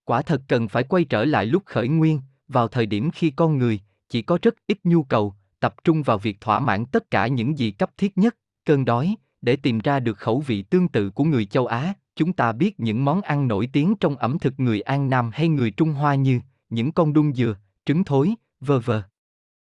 Quả 0.05 0.21
thật 0.21 0.41
cần 0.47 0.67
phải 0.67 0.83
quay 0.83 1.03
trở 1.03 1.25
lại 1.25 1.45
lúc 1.45 1.63
khởi 1.65 1.87
nguyên, 1.87 2.21
vào 2.47 2.67
thời 2.67 2.85
điểm 2.85 3.11
khi 3.11 3.29
con 3.29 3.57
người 3.57 3.79
chỉ 4.09 4.21
có 4.21 4.39
rất 4.41 4.55
ít 4.67 4.79
nhu 4.83 5.03
cầu, 5.03 5.35
tập 5.59 5.75
trung 5.83 6.03
vào 6.03 6.17
việc 6.17 6.41
thỏa 6.41 6.59
mãn 6.59 6.85
tất 6.85 7.11
cả 7.11 7.27
những 7.27 7.57
gì 7.57 7.71
cấp 7.71 7.91
thiết 7.97 8.17
nhất, 8.17 8.35
cơn 8.65 8.85
đói, 8.85 9.15
để 9.41 9.55
tìm 9.55 9.79
ra 9.79 9.99
được 9.99 10.17
khẩu 10.17 10.39
vị 10.39 10.61
tương 10.61 10.87
tự 10.87 11.09
của 11.09 11.23
người 11.23 11.45
châu 11.45 11.65
Á, 11.65 11.93
chúng 12.15 12.33
ta 12.33 12.51
biết 12.51 12.79
những 12.79 13.05
món 13.05 13.21
ăn 13.21 13.47
nổi 13.47 13.69
tiếng 13.73 13.95
trong 13.99 14.15
ẩm 14.15 14.39
thực 14.39 14.59
người 14.59 14.81
An 14.81 15.09
Nam 15.09 15.29
hay 15.33 15.47
người 15.47 15.71
Trung 15.71 15.93
Hoa 15.93 16.15
như 16.15 16.39
những 16.69 16.91
con 16.91 17.13
đun 17.13 17.33
dừa, 17.33 17.55
trứng 17.85 18.03
thối, 18.03 18.33
vờ 18.59 18.79
vờ. 18.79 19.03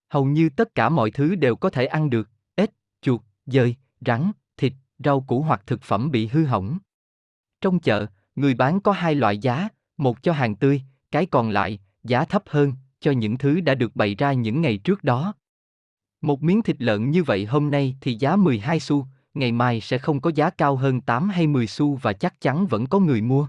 Hầu 0.09 0.25
như 0.25 0.49
tất 0.49 0.75
cả 0.75 0.89
mọi 0.89 1.11
thứ 1.11 1.35
đều 1.35 1.55
có 1.55 1.69
thể 1.69 1.85
ăn 1.85 2.09
được, 2.09 2.29
ếch, 2.55 2.69
chuột, 3.01 3.21
dơi, 3.45 3.75
rắn, 4.05 4.31
thịt, 4.57 4.73
rau 4.99 5.21
củ 5.21 5.41
hoặc 5.41 5.61
thực 5.65 5.81
phẩm 5.81 6.11
bị 6.11 6.27
hư 6.27 6.45
hỏng. 6.45 6.77
Trong 7.61 7.79
chợ, 7.79 8.05
người 8.35 8.53
bán 8.53 8.79
có 8.79 8.91
hai 8.91 9.15
loại 9.15 9.37
giá, 9.37 9.69
một 9.97 10.23
cho 10.23 10.33
hàng 10.33 10.55
tươi, 10.55 10.81
cái 11.11 11.25
còn 11.25 11.49
lại, 11.49 11.79
giá 12.07 12.25
thấp 12.25 12.43
hơn, 12.47 12.73
cho 12.99 13.11
những 13.11 13.37
thứ 13.37 13.61
đã 13.61 13.75
được 13.75 13.95
bày 13.95 14.15
ra 14.15 14.33
những 14.33 14.61
ngày 14.61 14.77
trước 14.77 15.03
đó. 15.03 15.33
Một 16.21 16.43
miếng 16.43 16.61
thịt 16.61 16.75
lợn 16.79 17.11
như 17.11 17.23
vậy 17.23 17.45
hôm 17.45 17.71
nay 17.71 17.97
thì 18.01 18.13
giá 18.13 18.35
12 18.35 18.79
xu, 18.79 19.07
ngày 19.33 19.51
mai 19.51 19.81
sẽ 19.81 19.97
không 19.97 20.21
có 20.21 20.31
giá 20.35 20.49
cao 20.49 20.75
hơn 20.75 21.01
8 21.01 21.29
hay 21.29 21.47
10 21.47 21.67
xu 21.67 21.95
và 21.95 22.13
chắc 22.13 22.41
chắn 22.41 22.67
vẫn 22.67 22.87
có 22.87 22.99
người 22.99 23.21
mua. 23.21 23.47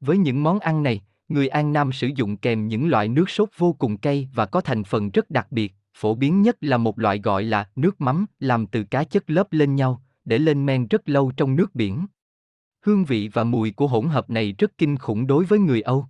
Với 0.00 0.18
những 0.18 0.42
món 0.42 0.58
ăn 0.58 0.82
này, 0.82 1.02
người 1.28 1.48
An 1.48 1.72
Nam 1.72 1.92
sử 1.92 2.10
dụng 2.14 2.36
kèm 2.36 2.68
những 2.68 2.88
loại 2.88 3.08
nước 3.08 3.30
sốt 3.30 3.48
vô 3.56 3.72
cùng 3.72 3.96
cay 3.96 4.28
và 4.34 4.46
có 4.46 4.60
thành 4.60 4.84
phần 4.84 5.10
rất 5.10 5.30
đặc 5.30 5.46
biệt, 5.50 5.74
phổ 5.94 6.14
biến 6.14 6.42
nhất 6.42 6.56
là 6.60 6.76
một 6.76 6.98
loại 6.98 7.18
gọi 7.18 7.42
là 7.42 7.68
nước 7.76 8.00
mắm 8.00 8.26
làm 8.38 8.66
từ 8.66 8.84
cá 8.84 9.04
chất 9.04 9.30
lớp 9.30 9.52
lên 9.52 9.76
nhau, 9.76 10.02
để 10.24 10.38
lên 10.38 10.66
men 10.66 10.86
rất 10.86 11.08
lâu 11.08 11.32
trong 11.36 11.56
nước 11.56 11.74
biển. 11.74 12.06
Hương 12.80 13.04
vị 13.04 13.30
và 13.32 13.44
mùi 13.44 13.70
của 13.70 13.86
hỗn 13.86 14.06
hợp 14.06 14.30
này 14.30 14.54
rất 14.58 14.78
kinh 14.78 14.96
khủng 14.96 15.26
đối 15.26 15.44
với 15.44 15.58
người 15.58 15.82
Âu. 15.82 16.06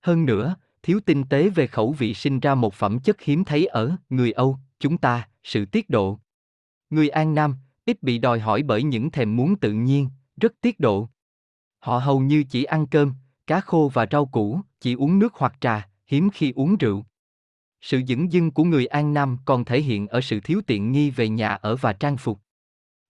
Hơn 0.00 0.26
nữa, 0.26 0.56
thiếu 0.82 1.00
tinh 1.06 1.24
tế 1.24 1.48
về 1.48 1.66
khẩu 1.66 1.92
vị 1.92 2.14
sinh 2.14 2.40
ra 2.40 2.54
một 2.54 2.74
phẩm 2.74 2.98
chất 2.98 3.20
hiếm 3.20 3.44
thấy 3.44 3.66
ở 3.66 3.96
người 4.10 4.32
Âu, 4.32 4.58
chúng 4.80 4.98
ta, 4.98 5.28
sự 5.44 5.64
tiết 5.64 5.90
độ. 5.90 6.18
Người 6.90 7.08
An 7.08 7.34
Nam, 7.34 7.56
ít 7.84 8.02
bị 8.02 8.18
đòi 8.18 8.40
hỏi 8.40 8.62
bởi 8.62 8.82
những 8.82 9.10
thèm 9.10 9.36
muốn 9.36 9.56
tự 9.56 9.72
nhiên, 9.72 10.08
rất 10.36 10.52
tiết 10.60 10.80
độ. 10.80 11.08
Họ 11.78 11.98
hầu 11.98 12.20
như 12.20 12.44
chỉ 12.50 12.64
ăn 12.64 12.86
cơm, 12.86 13.14
cá 13.46 13.60
khô 13.60 13.90
và 13.94 14.06
rau 14.10 14.26
củ, 14.26 14.60
chỉ 14.80 14.94
uống 14.94 15.18
nước 15.18 15.34
hoặc 15.34 15.54
trà, 15.60 15.88
hiếm 16.06 16.30
khi 16.30 16.52
uống 16.56 16.76
rượu. 16.76 17.04
Sự 17.80 18.02
dững 18.08 18.32
dưng 18.32 18.50
của 18.50 18.64
người 18.64 18.86
An 18.86 19.14
Nam 19.14 19.38
còn 19.44 19.64
thể 19.64 19.80
hiện 19.80 20.06
ở 20.06 20.20
sự 20.20 20.40
thiếu 20.40 20.60
tiện 20.66 20.92
nghi 20.92 21.10
về 21.10 21.28
nhà 21.28 21.48
ở 21.48 21.76
và 21.76 21.92
trang 21.92 22.16
phục. 22.16 22.40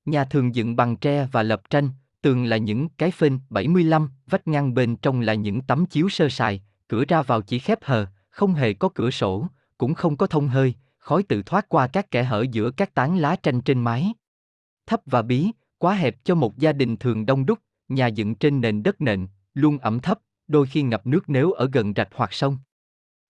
Nhà 0.05 0.25
thường 0.25 0.55
dựng 0.55 0.77
bằng 0.77 0.97
tre 0.97 1.29
và 1.33 1.43
lập 1.43 1.71
tranh, 1.71 1.91
tường 2.23 2.45
là 2.45 2.57
những 2.57 2.89
cái 2.89 3.11
phên 3.11 3.39
75, 3.51 4.11
vách 4.27 4.49
ngăn 4.49 4.75
bên 4.75 4.97
trong 4.97 5.21
là 5.21 5.35
những 5.35 5.61
tấm 5.61 5.87
chiếu 5.87 6.09
sơ 6.09 6.29
sài, 6.29 6.63
cửa 6.89 7.05
ra 7.09 7.23
vào 7.23 7.43
chỉ 7.43 7.59
khép 7.59 7.79
hờ, 7.83 8.07
không 8.31 8.55
hề 8.55 8.73
có 8.73 8.89
cửa 8.95 9.11
sổ, 9.11 9.47
cũng 9.79 9.95
không 9.95 10.17
có 10.17 10.27
thông 10.27 10.49
hơi, 10.49 10.75
khói 10.99 11.23
tự 11.23 11.43
thoát 11.43 11.69
qua 11.69 11.87
các 11.87 12.11
kẽ 12.11 12.23
hở 12.23 12.45
giữa 12.53 12.71
các 12.71 12.95
tán 12.95 13.19
lá 13.19 13.37
tranh 13.37 13.61
trên 13.61 13.81
mái. 13.81 14.13
Thấp 14.87 15.01
và 15.07 15.23
bí, 15.23 15.51
quá 15.79 15.95
hẹp 15.95 16.25
cho 16.25 16.35
một 16.35 16.59
gia 16.59 16.73
đình 16.73 16.97
thường 16.97 17.27
đông 17.27 17.47
đúc, 17.47 17.59
nhà 17.89 18.07
dựng 18.07 18.35
trên 18.35 18.61
nền 18.61 18.83
đất 18.83 19.01
nền, 19.01 19.27
luôn 19.55 19.79
ẩm 19.79 20.01
thấp, 20.01 20.19
đôi 20.49 20.67
khi 20.67 20.83
ngập 20.83 21.07
nước 21.07 21.25
nếu 21.27 21.53
ở 21.53 21.69
gần 21.73 21.93
rạch 21.97 22.09
hoặc 22.15 22.33
sông. 22.33 22.59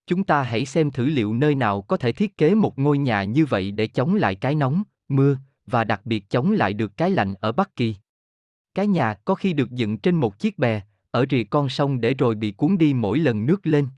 Chúng 0.06 0.24
ta 0.24 0.42
hãy 0.42 0.66
xem 0.66 0.90
thử 0.90 1.06
liệu 1.06 1.34
nơi 1.34 1.54
nào 1.54 1.82
có 1.82 1.96
thể 1.96 2.12
thiết 2.12 2.36
kế 2.36 2.54
một 2.54 2.78
ngôi 2.78 2.98
nhà 2.98 3.24
như 3.24 3.46
vậy 3.46 3.70
để 3.70 3.86
chống 3.86 4.14
lại 4.14 4.34
cái 4.34 4.54
nóng, 4.54 4.82
mưa, 5.09 5.36
và 5.66 5.84
đặc 5.84 6.00
biệt 6.04 6.30
chống 6.30 6.52
lại 6.52 6.72
được 6.72 6.96
cái 6.96 7.11
lạnh 7.11 7.34
ở 7.40 7.52
Bắc 7.52 7.76
Kỳ. 7.76 7.96
Cái 8.74 8.86
nhà 8.86 9.14
có 9.14 9.34
khi 9.34 9.52
được 9.52 9.70
dựng 9.70 9.98
trên 9.98 10.16
một 10.16 10.38
chiếc 10.38 10.59
bè, 10.59 10.80
ở 11.18 11.26
rìa 11.30 11.42
con 11.44 11.68
sông 11.68 12.00
để 12.00 12.14
rồi 12.14 12.34
bị 12.34 12.50
cuốn 12.50 12.78
đi 12.78 12.94
mỗi 12.94 13.18
lần 13.18 13.46
nước 13.46 13.66
lên. 13.66 13.88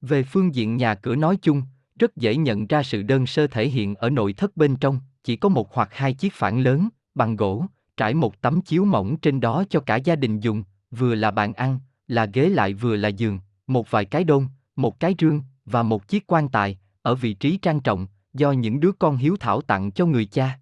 Về 0.00 0.22
phương 0.22 0.54
diện 0.54 0.76
nhà 0.76 0.94
cửa 0.94 1.16
nói 1.16 1.38
chung, 1.42 1.62
rất 1.98 2.16
dễ 2.16 2.36
nhận 2.36 2.66
ra 2.66 2.82
sự 2.82 3.02
đơn 3.02 3.26
sơ 3.26 3.46
thể 3.46 3.68
hiện 3.68 3.94
ở 3.94 4.10
nội 4.10 4.32
thất 4.32 4.56
bên 4.56 4.76
trong, 4.76 5.00
chỉ 5.24 5.36
có 5.36 5.48
một 5.48 5.74
hoặc 5.74 5.88
hai 5.92 6.14
chiếc 6.14 6.32
phản 6.34 6.60
lớn, 6.60 6.88
bằng 7.14 7.36
gỗ, 7.36 7.64
trải 7.96 8.14
một 8.14 8.40
tấm 8.40 8.60
chiếu 8.60 8.84
mỏng 8.84 9.16
trên 9.16 9.40
đó 9.40 9.64
cho 9.70 9.80
cả 9.80 9.96
gia 9.96 10.16
đình 10.16 10.40
dùng, 10.40 10.62
vừa 10.90 11.14
là 11.14 11.30
bàn 11.30 11.52
ăn, 11.52 11.78
là 12.06 12.26
ghế 12.26 12.48
lại 12.48 12.74
vừa 12.74 12.96
là 12.96 13.08
giường, 13.08 13.38
một 13.66 13.90
vài 13.90 14.04
cái 14.04 14.24
đôn, 14.24 14.46
một 14.76 15.00
cái 15.00 15.14
rương, 15.18 15.42
và 15.64 15.82
một 15.82 16.08
chiếc 16.08 16.26
quan 16.26 16.48
tài, 16.48 16.78
ở 17.02 17.14
vị 17.14 17.34
trí 17.34 17.56
trang 17.56 17.80
trọng, 17.80 18.06
do 18.34 18.52
những 18.52 18.80
đứa 18.80 18.92
con 18.92 19.16
hiếu 19.16 19.36
thảo 19.40 19.60
tặng 19.60 19.90
cho 19.90 20.06
người 20.06 20.24
cha. 20.24 20.58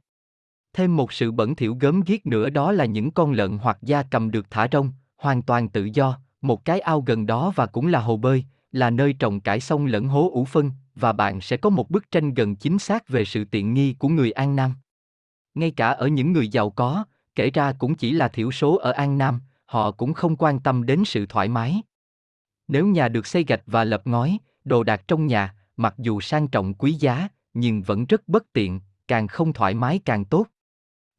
Thêm 0.73 0.97
một 0.97 1.13
sự 1.13 1.33
bẩn 1.33 1.55
thỉu 1.55 1.77
gớm 1.81 2.01
ghiếc 2.01 2.27
nữa 2.27 2.51
đó 2.51 2.73
là 2.73 2.85
những 2.85 3.11
con 3.11 3.33
lợn 3.33 3.59
hoặc 3.59 3.79
da 3.83 4.03
cầm 4.03 4.31
được 4.31 4.47
thả 4.51 4.69
rông, 4.73 4.93
hoàn 5.27 5.43
toàn 5.43 5.69
tự 5.69 5.85
do, 5.85 6.19
một 6.41 6.65
cái 6.65 6.81
ao 6.81 7.01
gần 7.01 7.27
đó 7.27 7.53
và 7.57 7.67
cũng 7.67 7.87
là 7.87 8.01
hồ 8.01 8.17
bơi, 8.17 8.45
là 8.73 8.91
nơi 8.91 9.13
trồng 9.13 9.41
cải 9.41 9.61
sông 9.61 9.87
lẫn 9.87 10.09
hố 10.09 10.31
ủ 10.33 10.45
phân, 10.45 10.71
và 10.95 11.13
bạn 11.13 11.41
sẽ 11.41 11.57
có 11.57 11.71
một 11.71 11.91
bức 11.91 12.11
tranh 12.11 12.35
gần 12.35 12.57
chính 12.57 12.79
xác 12.79 13.09
về 13.09 13.25
sự 13.25 13.45
tiện 13.45 13.75
nghi 13.75 13.93
của 13.99 14.09
người 14.09 14.31
An 14.33 14.57
Nam. 14.57 14.75
Ngay 15.55 15.71
cả 15.71 15.89
ở 15.89 16.07
những 16.07 16.33
người 16.33 16.49
giàu 16.49 16.71
có, 16.71 17.05
kể 17.35 17.51
ra 17.51 17.73
cũng 17.73 17.95
chỉ 17.95 18.13
là 18.13 18.29
thiểu 18.29 18.51
số 18.51 18.77
ở 18.77 18.91
An 18.91 19.19
Nam, 19.19 19.41
họ 19.65 19.91
cũng 19.91 20.15
không 20.15 20.37
quan 20.37 20.61
tâm 20.61 20.87
đến 20.87 21.05
sự 21.05 21.27
thoải 21.27 21.49
mái. 21.49 21.83
Nếu 22.69 22.87
nhà 22.87 23.09
được 23.09 23.27
xây 23.27 23.45
gạch 23.49 23.63
và 23.67 23.85
lập 23.85 24.03
ngói, 24.05 24.39
đồ 24.65 24.83
đạc 24.83 25.09
trong 25.09 25.27
nhà, 25.27 25.55
mặc 25.77 25.95
dù 25.99 26.21
sang 26.21 26.49
trọng 26.49 26.75
quý 26.75 26.93
giá, 26.93 27.29
nhưng 27.55 27.83
vẫn 27.83 28.07
rất 28.07 28.29
bất 28.29 28.53
tiện, 28.53 28.81
càng 29.09 29.27
không 29.27 29.53
thoải 29.53 29.75
mái 29.75 30.01
càng 30.05 30.25
tốt. 30.25 30.47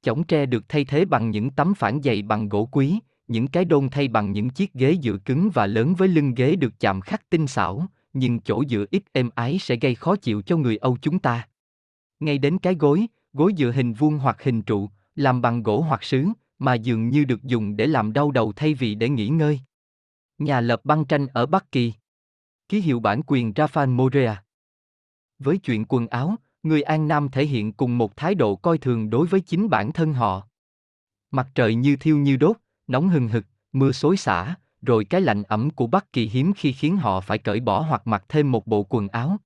Chõng 0.02 0.24
tre 0.24 0.46
được 0.46 0.70
thay 0.70 0.86
thế 0.86 1.06
bằng 1.06 1.32
những 1.32 1.50
tấm 1.50 1.74
phản 1.74 2.02
dày 2.04 2.22
bằng 2.22 2.50
gỗ 2.50 2.66
quý, 2.72 3.00
những 3.28 3.48
cái 3.48 3.66
đôn 3.66 3.90
thay 3.90 4.08
bằng 4.08 4.32
những 4.32 4.50
chiếc 4.50 4.74
ghế 4.74 4.98
dựa 5.04 5.18
cứng 5.26 5.50
và 5.54 5.68
lớn 5.68 5.96
với 5.96 6.08
lưng 6.08 6.34
ghế 6.36 6.56
được 6.56 6.80
chạm 6.80 7.02
khắc 7.02 7.30
tinh 7.30 7.48
xảo, 7.48 7.88
nhưng 8.14 8.40
chỗ 8.40 8.64
dựa 8.70 8.86
ít 8.92 9.04
êm 9.12 9.30
ái 9.36 9.58
sẽ 9.60 9.76
gây 9.76 9.96
khó 9.96 10.16
chịu 10.16 10.42
cho 10.42 10.58
người 10.58 10.78
Âu 10.78 10.98
chúng 11.02 11.20
ta. 11.20 11.48
Ngay 12.20 12.38
đến 12.38 12.60
cái 12.60 12.76
gối, 12.76 13.08
gối 13.34 13.54
dựa 13.58 13.72
hình 13.72 13.94
vuông 13.94 14.18
hoặc 14.18 14.44
hình 14.44 14.62
trụ, 14.62 14.90
làm 15.16 15.42
bằng 15.42 15.64
gỗ 15.64 15.82
hoặc 15.82 16.04
sứ, 16.04 16.26
mà 16.60 16.74
dường 16.74 17.10
như 17.10 17.26
được 17.26 17.44
dùng 17.44 17.78
để 17.78 17.88
làm 17.88 18.14
đau 18.14 18.32
đầu 18.32 18.54
thay 18.56 18.74
vì 18.74 18.96
để 18.96 19.10
nghỉ 19.10 19.28
ngơi. 19.28 19.60
Nhà 20.38 20.62
lập 20.62 20.82
băng 20.84 21.06
tranh 21.06 21.28
ở 21.28 21.46
Bắc 21.46 21.72
Kỳ. 21.72 21.94
Ký 22.70 22.82
hiệu 22.82 23.00
bản 23.00 23.22
quyền 23.28 23.52
Rafael 23.52 23.90
Morea. 23.90 24.44
Với 25.40 25.58
chuyện 25.58 25.86
quần 25.90 26.08
áo, 26.08 26.36
người 26.64 26.82
An 26.82 27.08
Nam 27.08 27.30
thể 27.30 27.46
hiện 27.46 27.74
cùng 27.74 27.98
một 27.98 28.18
thái 28.18 28.36
độ 28.36 28.56
coi 28.56 28.78
thường 28.78 29.10
đối 29.10 29.28
với 29.28 29.42
chính 29.42 29.70
bản 29.70 29.94
thân 29.94 30.14
họ. 30.14 30.48
Mặt 31.32 31.48
trời 31.56 31.76
như 31.76 31.96
thiêu 31.96 32.18
như 32.18 32.38
đốt, 32.38 32.58
nóng 32.88 33.10
hừng 33.10 33.28
hực, 33.28 33.46
mưa 33.74 33.92
xối 33.92 34.18
xả, 34.18 34.56
rồi 34.82 35.06
cái 35.06 35.22
lạnh 35.22 35.44
ẩm 35.44 35.70
của 35.70 35.88
Bắc 35.88 36.14
Kỳ 36.14 36.28
hiếm 36.28 36.54
khi 36.54 36.72
khiến 36.72 36.98
họ 36.98 37.22
phải 37.22 37.38
cởi 37.38 37.60
bỏ 37.60 37.82
hoặc 37.82 38.08
mặc 38.08 38.26
thêm 38.30 38.52
một 38.52 38.68
bộ 38.68 38.84
quần 38.90 39.08
áo. 39.08 39.38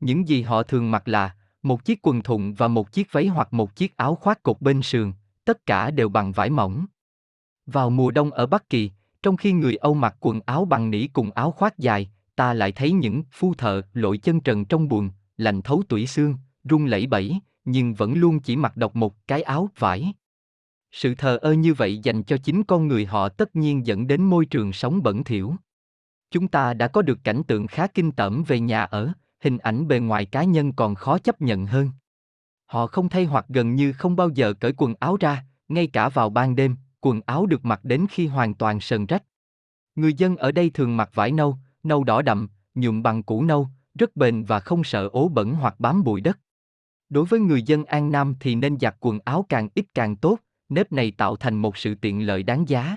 Những 0.00 0.28
gì 0.28 0.42
họ 0.42 0.62
thường 0.62 0.90
mặc 0.90 1.08
là 1.08 1.34
một 1.62 1.84
chiếc 1.84 1.98
quần 2.02 2.22
thụng 2.22 2.54
và 2.54 2.68
một 2.68 2.92
chiếc 2.92 3.12
váy 3.12 3.26
hoặc 3.26 3.52
một 3.52 3.76
chiếc 3.76 3.96
áo 3.96 4.14
khoác 4.14 4.42
cột 4.42 4.60
bên 4.60 4.82
sườn, 4.82 5.12
tất 5.44 5.66
cả 5.66 5.90
đều 5.90 6.08
bằng 6.08 6.32
vải 6.32 6.50
mỏng. 6.50 6.86
Vào 7.66 7.90
mùa 7.90 8.10
đông 8.10 8.30
ở 8.30 8.46
Bắc 8.46 8.70
Kỳ, 8.70 8.90
trong 9.22 9.36
khi 9.36 9.52
người 9.52 9.76
Âu 9.76 9.94
mặc 9.94 10.16
quần 10.20 10.40
áo 10.46 10.64
bằng 10.64 10.90
nỉ 10.90 11.06
cùng 11.06 11.30
áo 11.30 11.50
khoác 11.50 11.78
dài, 11.78 12.10
ta 12.36 12.54
lại 12.54 12.72
thấy 12.72 12.92
những 12.92 13.22
phu 13.32 13.54
thợ 13.54 13.82
lội 13.92 14.18
chân 14.18 14.40
trần 14.40 14.64
trong 14.64 14.88
buồn, 14.88 15.10
lạnh 15.36 15.62
thấu 15.62 15.82
tủy 15.88 16.06
xương, 16.06 16.36
run 16.64 16.86
lẩy 16.86 17.06
bẩy, 17.06 17.40
nhưng 17.64 17.94
vẫn 17.94 18.14
luôn 18.14 18.40
chỉ 18.40 18.56
mặc 18.56 18.76
độc 18.76 18.96
một 18.96 19.26
cái 19.26 19.42
áo 19.42 19.68
vải. 19.78 20.12
Sự 20.96 21.14
thờ 21.14 21.36
ơ 21.36 21.52
như 21.52 21.74
vậy 21.74 21.98
dành 21.98 22.22
cho 22.22 22.36
chính 22.36 22.64
con 22.64 22.88
người 22.88 23.06
họ 23.06 23.28
tất 23.28 23.56
nhiên 23.56 23.86
dẫn 23.86 24.06
đến 24.06 24.22
môi 24.22 24.46
trường 24.46 24.72
sống 24.72 25.02
bẩn 25.02 25.24
thỉu. 25.24 25.54
Chúng 26.30 26.48
ta 26.48 26.74
đã 26.74 26.88
có 26.88 27.02
được 27.02 27.18
cảnh 27.24 27.42
tượng 27.46 27.66
khá 27.66 27.86
kinh 27.86 28.12
tởm 28.12 28.44
về 28.46 28.60
nhà 28.60 28.84
ở, 28.84 29.12
hình 29.40 29.58
ảnh 29.58 29.88
bề 29.88 29.98
ngoài 29.98 30.26
cá 30.26 30.44
nhân 30.44 30.72
còn 30.72 30.94
khó 30.94 31.18
chấp 31.18 31.40
nhận 31.40 31.66
hơn. 31.66 31.90
Họ 32.66 32.86
không 32.86 33.08
thay 33.08 33.24
hoặc 33.24 33.44
gần 33.48 33.74
như 33.74 33.92
không 33.92 34.16
bao 34.16 34.28
giờ 34.28 34.52
cởi 34.52 34.72
quần 34.76 34.94
áo 35.00 35.16
ra, 35.20 35.44
ngay 35.68 35.86
cả 35.86 36.08
vào 36.08 36.30
ban 36.30 36.56
đêm, 36.56 36.76
quần 37.00 37.20
áo 37.26 37.46
được 37.46 37.64
mặc 37.64 37.80
đến 37.82 38.06
khi 38.10 38.26
hoàn 38.26 38.54
toàn 38.54 38.80
sờn 38.80 39.06
rách. 39.06 39.22
Người 39.94 40.14
dân 40.14 40.36
ở 40.36 40.52
đây 40.52 40.70
thường 40.70 40.96
mặc 40.96 41.10
vải 41.14 41.32
nâu, 41.32 41.56
nâu 41.82 42.04
đỏ 42.04 42.22
đậm, 42.22 42.48
nhuộm 42.74 43.02
bằng 43.02 43.22
củ 43.22 43.42
nâu, 43.42 43.68
rất 43.94 44.16
bền 44.16 44.44
và 44.44 44.60
không 44.60 44.84
sợ 44.84 45.08
ố 45.08 45.28
bẩn 45.28 45.54
hoặc 45.54 45.74
bám 45.78 46.04
bụi 46.04 46.20
đất. 46.20 46.38
Đối 47.08 47.24
với 47.24 47.40
người 47.40 47.62
dân 47.62 47.84
An 47.84 48.12
Nam 48.12 48.34
thì 48.40 48.54
nên 48.54 48.78
giặt 48.80 48.96
quần 49.00 49.18
áo 49.24 49.46
càng 49.48 49.68
ít 49.74 49.84
càng 49.94 50.16
tốt, 50.16 50.38
nếp 50.68 50.92
này 50.92 51.10
tạo 51.10 51.36
thành 51.36 51.54
một 51.54 51.76
sự 51.76 51.94
tiện 51.94 52.26
lợi 52.26 52.42
đáng 52.42 52.68
giá. 52.68 52.96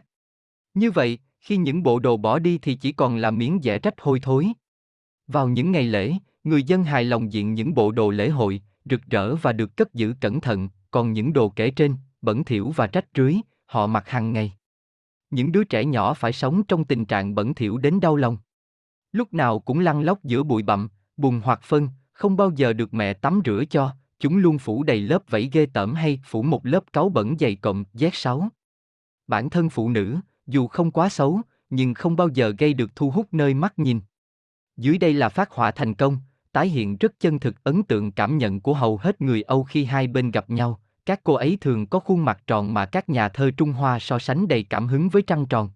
Như 0.73 0.91
vậy, 0.91 1.19
khi 1.39 1.57
những 1.57 1.83
bộ 1.83 1.99
đồ 1.99 2.17
bỏ 2.17 2.39
đi 2.39 2.57
thì 2.57 2.75
chỉ 2.75 2.91
còn 2.91 3.17
là 3.17 3.31
miếng 3.31 3.59
dẻ 3.63 3.79
rách 3.79 4.01
hôi 4.01 4.19
thối. 4.19 4.47
Vào 5.27 5.47
những 5.47 5.71
ngày 5.71 5.83
lễ, 5.83 6.13
người 6.43 6.63
dân 6.63 6.83
hài 6.83 7.03
lòng 7.03 7.33
diện 7.33 7.53
những 7.53 7.73
bộ 7.73 7.91
đồ 7.91 8.09
lễ 8.09 8.29
hội, 8.29 8.61
rực 8.85 9.01
rỡ 9.09 9.35
và 9.35 9.53
được 9.53 9.77
cất 9.77 9.93
giữ 9.93 10.13
cẩn 10.21 10.41
thận, 10.41 10.69
còn 10.91 11.13
những 11.13 11.33
đồ 11.33 11.49
kể 11.49 11.71
trên, 11.71 11.95
bẩn 12.21 12.43
thỉu 12.43 12.71
và 12.71 12.87
rách 12.87 13.05
rưới, 13.15 13.35
họ 13.65 13.87
mặc 13.87 14.09
hàng 14.09 14.33
ngày. 14.33 14.53
Những 15.29 15.51
đứa 15.51 15.63
trẻ 15.63 15.85
nhỏ 15.85 16.13
phải 16.13 16.33
sống 16.33 16.63
trong 16.63 16.85
tình 16.85 17.05
trạng 17.05 17.35
bẩn 17.35 17.53
thỉu 17.53 17.77
đến 17.77 17.99
đau 17.99 18.15
lòng. 18.15 18.37
Lúc 19.11 19.33
nào 19.33 19.59
cũng 19.59 19.79
lăn 19.79 20.01
lóc 20.01 20.23
giữa 20.23 20.43
bụi 20.43 20.63
bặm, 20.63 20.89
bùn 21.17 21.41
hoặc 21.43 21.63
phân, 21.63 21.89
không 22.11 22.37
bao 22.37 22.51
giờ 22.55 22.73
được 22.73 22.93
mẹ 22.93 23.13
tắm 23.13 23.41
rửa 23.45 23.63
cho, 23.69 23.95
chúng 24.19 24.37
luôn 24.37 24.57
phủ 24.57 24.83
đầy 24.83 25.01
lớp 25.01 25.23
vẫy 25.29 25.49
ghê 25.53 25.65
tởm 25.65 25.95
hay 25.95 26.19
phủ 26.25 26.43
một 26.43 26.65
lớp 26.65 26.83
cáu 26.93 27.09
bẩn 27.09 27.35
dày 27.39 27.55
cộm, 27.55 27.83
Z6. 27.93 28.47
Bản 29.27 29.49
thân 29.49 29.69
phụ 29.69 29.89
nữ, 29.89 30.17
dù 30.47 30.67
không 30.67 30.91
quá 30.91 31.09
xấu, 31.09 31.41
nhưng 31.69 31.93
không 31.93 32.15
bao 32.15 32.27
giờ 32.27 32.53
gây 32.57 32.73
được 32.73 32.95
thu 32.95 33.11
hút 33.11 33.27
nơi 33.31 33.53
mắt 33.53 33.79
nhìn. 33.79 34.01
Dưới 34.77 34.97
đây 34.97 35.13
là 35.13 35.29
phát 35.29 35.51
họa 35.51 35.71
thành 35.71 35.93
công, 35.93 36.17
tái 36.51 36.69
hiện 36.69 36.97
rất 36.97 37.19
chân 37.19 37.39
thực 37.39 37.63
ấn 37.63 37.83
tượng 37.83 38.11
cảm 38.11 38.37
nhận 38.37 38.61
của 38.61 38.73
hầu 38.73 38.97
hết 38.97 39.21
người 39.21 39.41
Âu 39.41 39.63
khi 39.63 39.85
hai 39.85 40.07
bên 40.07 40.31
gặp 40.31 40.49
nhau, 40.49 40.79
các 41.05 41.19
cô 41.23 41.33
ấy 41.33 41.57
thường 41.61 41.87
có 41.87 41.99
khuôn 41.99 42.25
mặt 42.25 42.41
tròn 42.47 42.73
mà 42.73 42.85
các 42.85 43.09
nhà 43.09 43.29
thơ 43.29 43.51
Trung 43.57 43.71
Hoa 43.71 43.99
so 43.99 44.19
sánh 44.19 44.47
đầy 44.47 44.63
cảm 44.63 44.87
hứng 44.87 45.09
với 45.09 45.21
trăng 45.21 45.45
tròn. 45.45 45.69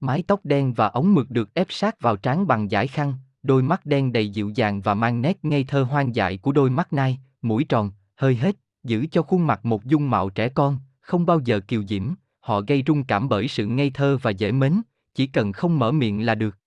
Mái 0.00 0.22
tóc 0.26 0.40
đen 0.44 0.72
và 0.72 0.86
ống 0.86 1.14
mực 1.14 1.30
được 1.30 1.54
ép 1.54 1.66
sát 1.70 2.00
vào 2.00 2.16
trán 2.16 2.46
bằng 2.46 2.70
giải 2.70 2.88
khăn, 2.88 3.14
đôi 3.42 3.62
mắt 3.62 3.86
đen 3.86 4.12
đầy 4.12 4.28
dịu 4.28 4.50
dàng 4.54 4.80
và 4.80 4.94
mang 4.94 5.22
nét 5.22 5.44
ngây 5.44 5.64
thơ 5.64 5.82
hoang 5.82 6.14
dại 6.14 6.38
của 6.38 6.52
đôi 6.52 6.70
mắt 6.70 6.92
nai, 6.92 7.18
mũi 7.42 7.64
tròn, 7.64 7.90
hơi 8.16 8.36
hết, 8.36 8.56
giữ 8.84 9.06
cho 9.10 9.22
khuôn 9.22 9.46
mặt 9.46 9.64
một 9.64 9.84
dung 9.84 10.10
mạo 10.10 10.30
trẻ 10.30 10.48
con, 10.48 10.78
không 11.00 11.26
bao 11.26 11.40
giờ 11.44 11.60
kiều 11.60 11.82
diễm, 11.88 12.08
họ 12.40 12.60
gây 12.60 12.82
rung 12.86 13.04
cảm 13.04 13.28
bởi 13.28 13.48
sự 13.48 13.66
ngây 13.66 13.90
thơ 13.90 14.18
và 14.22 14.30
dễ 14.30 14.52
mến, 14.52 14.82
chỉ 15.14 15.26
cần 15.26 15.52
không 15.52 15.78
mở 15.78 15.92
miệng 15.92 16.26
là 16.26 16.34
được. 16.34 16.58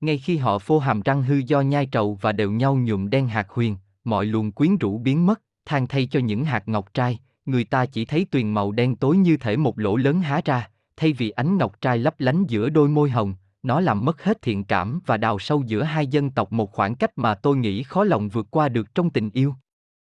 Ngay 0.00 0.18
khi 0.18 0.36
họ 0.36 0.58
phô 0.58 0.78
hàm 0.78 1.00
răng 1.00 1.22
hư 1.22 1.36
do 1.36 1.60
nhai 1.60 1.86
trầu 1.86 2.18
và 2.20 2.32
đều 2.32 2.50
nhau 2.50 2.76
nhuộm 2.76 3.10
đen 3.10 3.28
hạt 3.28 3.46
huyền, 3.50 3.76
mọi 4.04 4.26
luồng 4.26 4.52
quyến 4.52 4.76
rũ 4.76 4.98
biến 4.98 5.26
mất, 5.26 5.42
than 5.64 5.86
thay 5.86 6.06
cho 6.06 6.20
những 6.20 6.44
hạt 6.44 6.68
ngọc 6.68 6.94
trai, 6.94 7.18
người 7.46 7.64
ta 7.64 7.86
chỉ 7.86 8.04
thấy 8.04 8.26
tuyền 8.30 8.50
màu 8.50 8.72
đen 8.72 8.96
tối 8.96 9.16
như 9.16 9.36
thể 9.36 9.56
một 9.56 9.78
lỗ 9.78 9.96
lớn 9.96 10.20
há 10.20 10.40
ra, 10.44 10.70
thay 10.96 11.12
vì 11.12 11.30
ánh 11.30 11.58
ngọc 11.58 11.80
trai 11.80 11.98
lấp 11.98 12.14
lánh 12.18 12.44
giữa 12.48 12.68
đôi 12.68 12.88
môi 12.88 13.10
hồng, 13.10 13.34
nó 13.62 13.80
làm 13.80 14.04
mất 14.04 14.22
hết 14.22 14.42
thiện 14.42 14.64
cảm 14.64 15.00
và 15.06 15.16
đào 15.16 15.38
sâu 15.38 15.62
giữa 15.66 15.82
hai 15.82 16.06
dân 16.06 16.30
tộc 16.30 16.52
một 16.52 16.72
khoảng 16.72 16.94
cách 16.94 17.18
mà 17.18 17.34
tôi 17.34 17.56
nghĩ 17.56 17.82
khó 17.82 18.04
lòng 18.04 18.28
vượt 18.28 18.46
qua 18.50 18.68
được 18.68 18.94
trong 18.94 19.10
tình 19.10 19.30
yêu. 19.30 19.54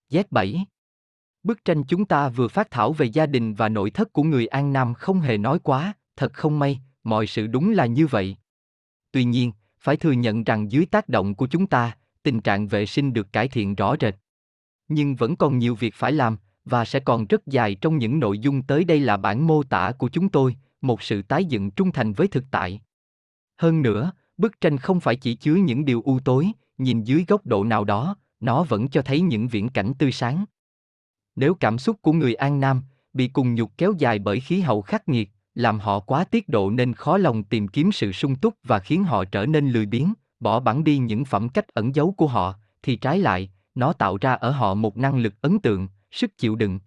Z7 0.09 0.63
Bức 1.43 1.65
tranh 1.65 1.83
chúng 1.83 2.05
ta 2.05 2.29
vừa 2.29 2.47
phát 2.47 2.71
thảo 2.71 2.93
về 2.93 3.05
gia 3.05 3.25
đình 3.25 3.53
và 3.53 3.69
nội 3.69 3.91
thất 3.91 4.13
của 4.13 4.23
người 4.23 4.47
An 4.47 4.73
Nam 4.73 4.93
không 4.93 5.19
hề 5.19 5.37
nói 5.37 5.59
quá, 5.59 5.93
thật 6.15 6.33
không 6.33 6.59
may, 6.59 6.79
mọi 7.03 7.27
sự 7.27 7.47
đúng 7.47 7.71
là 7.71 7.85
như 7.85 8.07
vậy. 8.07 8.37
Tuy 9.11 9.23
nhiên, 9.23 9.51
phải 9.79 9.97
thừa 9.97 10.11
nhận 10.11 10.43
rằng 10.43 10.71
dưới 10.71 10.85
tác 10.85 11.09
động 11.09 11.35
của 11.35 11.47
chúng 11.47 11.67
ta, 11.67 11.97
tình 12.23 12.41
trạng 12.41 12.67
vệ 12.67 12.85
sinh 12.85 13.13
được 13.13 13.33
cải 13.33 13.47
thiện 13.47 13.75
rõ 13.75 13.95
rệt. 14.01 14.15
Nhưng 14.87 15.15
vẫn 15.15 15.35
còn 15.35 15.57
nhiều 15.57 15.75
việc 15.75 15.95
phải 15.95 16.11
làm, 16.11 16.37
và 16.65 16.85
sẽ 16.85 16.99
còn 16.99 17.27
rất 17.27 17.47
dài 17.47 17.75
trong 17.75 17.97
những 17.97 18.19
nội 18.19 18.39
dung 18.39 18.63
tới 18.63 18.83
đây 18.83 18.99
là 18.99 19.17
bản 19.17 19.47
mô 19.47 19.63
tả 19.63 19.91
của 19.97 20.09
chúng 20.09 20.29
tôi, 20.29 20.55
một 20.81 21.01
sự 21.01 21.21
tái 21.21 21.45
dựng 21.45 21.71
trung 21.71 21.91
thành 21.91 22.13
với 22.13 22.27
thực 22.27 22.43
tại. 22.51 22.81
Hơn 23.57 23.81
nữa, 23.81 24.11
bức 24.37 24.61
tranh 24.61 24.77
không 24.77 24.99
phải 24.99 25.15
chỉ 25.15 25.35
chứa 25.35 25.55
những 25.55 25.85
điều 25.85 26.01
u 26.01 26.19
tối, 26.19 26.51
nhìn 26.77 27.03
dưới 27.03 27.25
góc 27.27 27.45
độ 27.45 27.63
nào 27.63 27.83
đó, 27.83 28.15
nó 28.39 28.63
vẫn 28.63 28.87
cho 28.87 29.01
thấy 29.01 29.21
những 29.21 29.47
viễn 29.47 29.69
cảnh 29.69 29.93
tươi 29.99 30.11
sáng. 30.11 30.45
Nếu 31.35 31.53
cảm 31.53 31.77
xúc 31.77 31.97
của 32.01 32.13
người 32.13 32.35
An 32.35 32.59
Nam 32.59 32.81
bị 33.13 33.27
cùng 33.27 33.55
nhục 33.55 33.71
kéo 33.77 33.93
dài 33.97 34.19
bởi 34.19 34.39
khí 34.39 34.59
hậu 34.59 34.81
khắc 34.81 35.09
nghiệt, 35.09 35.29
làm 35.55 35.79
họ 35.79 35.99
quá 35.99 36.23
tiết 36.23 36.49
độ 36.49 36.69
nên 36.69 36.93
khó 36.93 37.17
lòng 37.17 37.43
tìm 37.43 37.67
kiếm 37.67 37.91
sự 37.91 38.11
sung 38.11 38.35
túc 38.35 38.53
và 38.63 38.79
khiến 38.79 39.03
họ 39.03 39.25
trở 39.25 39.45
nên 39.45 39.69
lười 39.69 39.85
biếng, 39.85 40.13
bỏ 40.39 40.59
bẵng 40.59 40.83
đi 40.83 40.97
những 40.97 41.25
phẩm 41.25 41.49
cách 41.49 41.67
ẩn 41.67 41.95
giấu 41.95 42.11
của 42.11 42.27
họ, 42.27 42.53
thì 42.83 42.95
trái 42.95 43.19
lại, 43.19 43.49
nó 43.75 43.93
tạo 43.93 44.17
ra 44.21 44.33
ở 44.33 44.51
họ 44.51 44.73
một 44.73 44.97
năng 44.97 45.17
lực 45.17 45.33
ấn 45.41 45.59
tượng, 45.59 45.87
sức 46.11 46.37
chịu 46.37 46.55
đựng. 46.55 46.79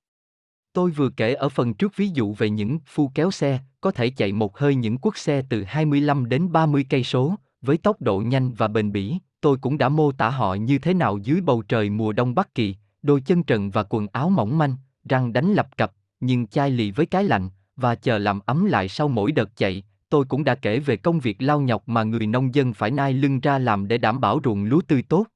Tôi 0.72 0.90
vừa 0.90 1.10
kể 1.10 1.34
ở 1.34 1.48
phần 1.48 1.74
trước 1.74 1.96
ví 1.96 2.08
dụ 2.08 2.34
về 2.34 2.50
những 2.50 2.78
phu 2.86 3.10
kéo 3.14 3.30
xe, 3.30 3.60
có 3.80 3.90
thể 3.90 4.10
chạy 4.10 4.32
một 4.32 4.58
hơi 4.58 4.74
những 4.74 4.98
quốc 4.98 5.16
xe 5.16 5.42
từ 5.48 5.64
25 5.64 6.28
đến 6.28 6.52
30 6.52 6.86
cây 6.88 7.04
số, 7.04 7.34
với 7.62 7.76
tốc 7.76 8.02
độ 8.02 8.20
nhanh 8.20 8.52
và 8.52 8.68
bền 8.68 8.92
bỉ, 8.92 9.18
tôi 9.40 9.56
cũng 9.60 9.78
đã 9.78 9.88
mô 9.88 10.12
tả 10.12 10.30
họ 10.30 10.54
như 10.54 10.78
thế 10.78 10.94
nào 10.94 11.18
dưới 11.18 11.40
bầu 11.40 11.62
trời 11.62 11.90
mùa 11.90 12.12
đông 12.12 12.34
Bắc 12.34 12.54
Kỳ, 12.54 12.76
đôi 13.02 13.20
chân 13.20 13.42
trần 13.42 13.70
và 13.70 13.82
quần 13.82 14.06
áo 14.12 14.30
mỏng 14.30 14.58
manh, 14.58 14.76
răng 15.04 15.32
đánh 15.32 15.52
lập 15.52 15.76
cập, 15.76 15.92
nhưng 16.20 16.46
chai 16.46 16.70
lì 16.70 16.90
với 16.90 17.06
cái 17.06 17.24
lạnh, 17.24 17.50
và 17.76 17.94
chờ 17.94 18.18
làm 18.18 18.40
ấm 18.46 18.64
lại 18.64 18.88
sau 18.88 19.08
mỗi 19.08 19.32
đợt 19.32 19.56
chạy, 19.56 19.82
tôi 20.08 20.24
cũng 20.24 20.44
đã 20.44 20.54
kể 20.54 20.78
về 20.78 20.96
công 20.96 21.20
việc 21.20 21.42
lao 21.42 21.60
nhọc 21.60 21.88
mà 21.88 22.02
người 22.02 22.26
nông 22.26 22.54
dân 22.54 22.72
phải 22.72 22.90
nai 22.90 23.12
lưng 23.12 23.40
ra 23.40 23.58
làm 23.58 23.88
để 23.88 23.98
đảm 23.98 24.20
bảo 24.20 24.40
ruộng 24.44 24.64
lúa 24.64 24.80
tươi 24.80 25.02
tốt. 25.02 25.26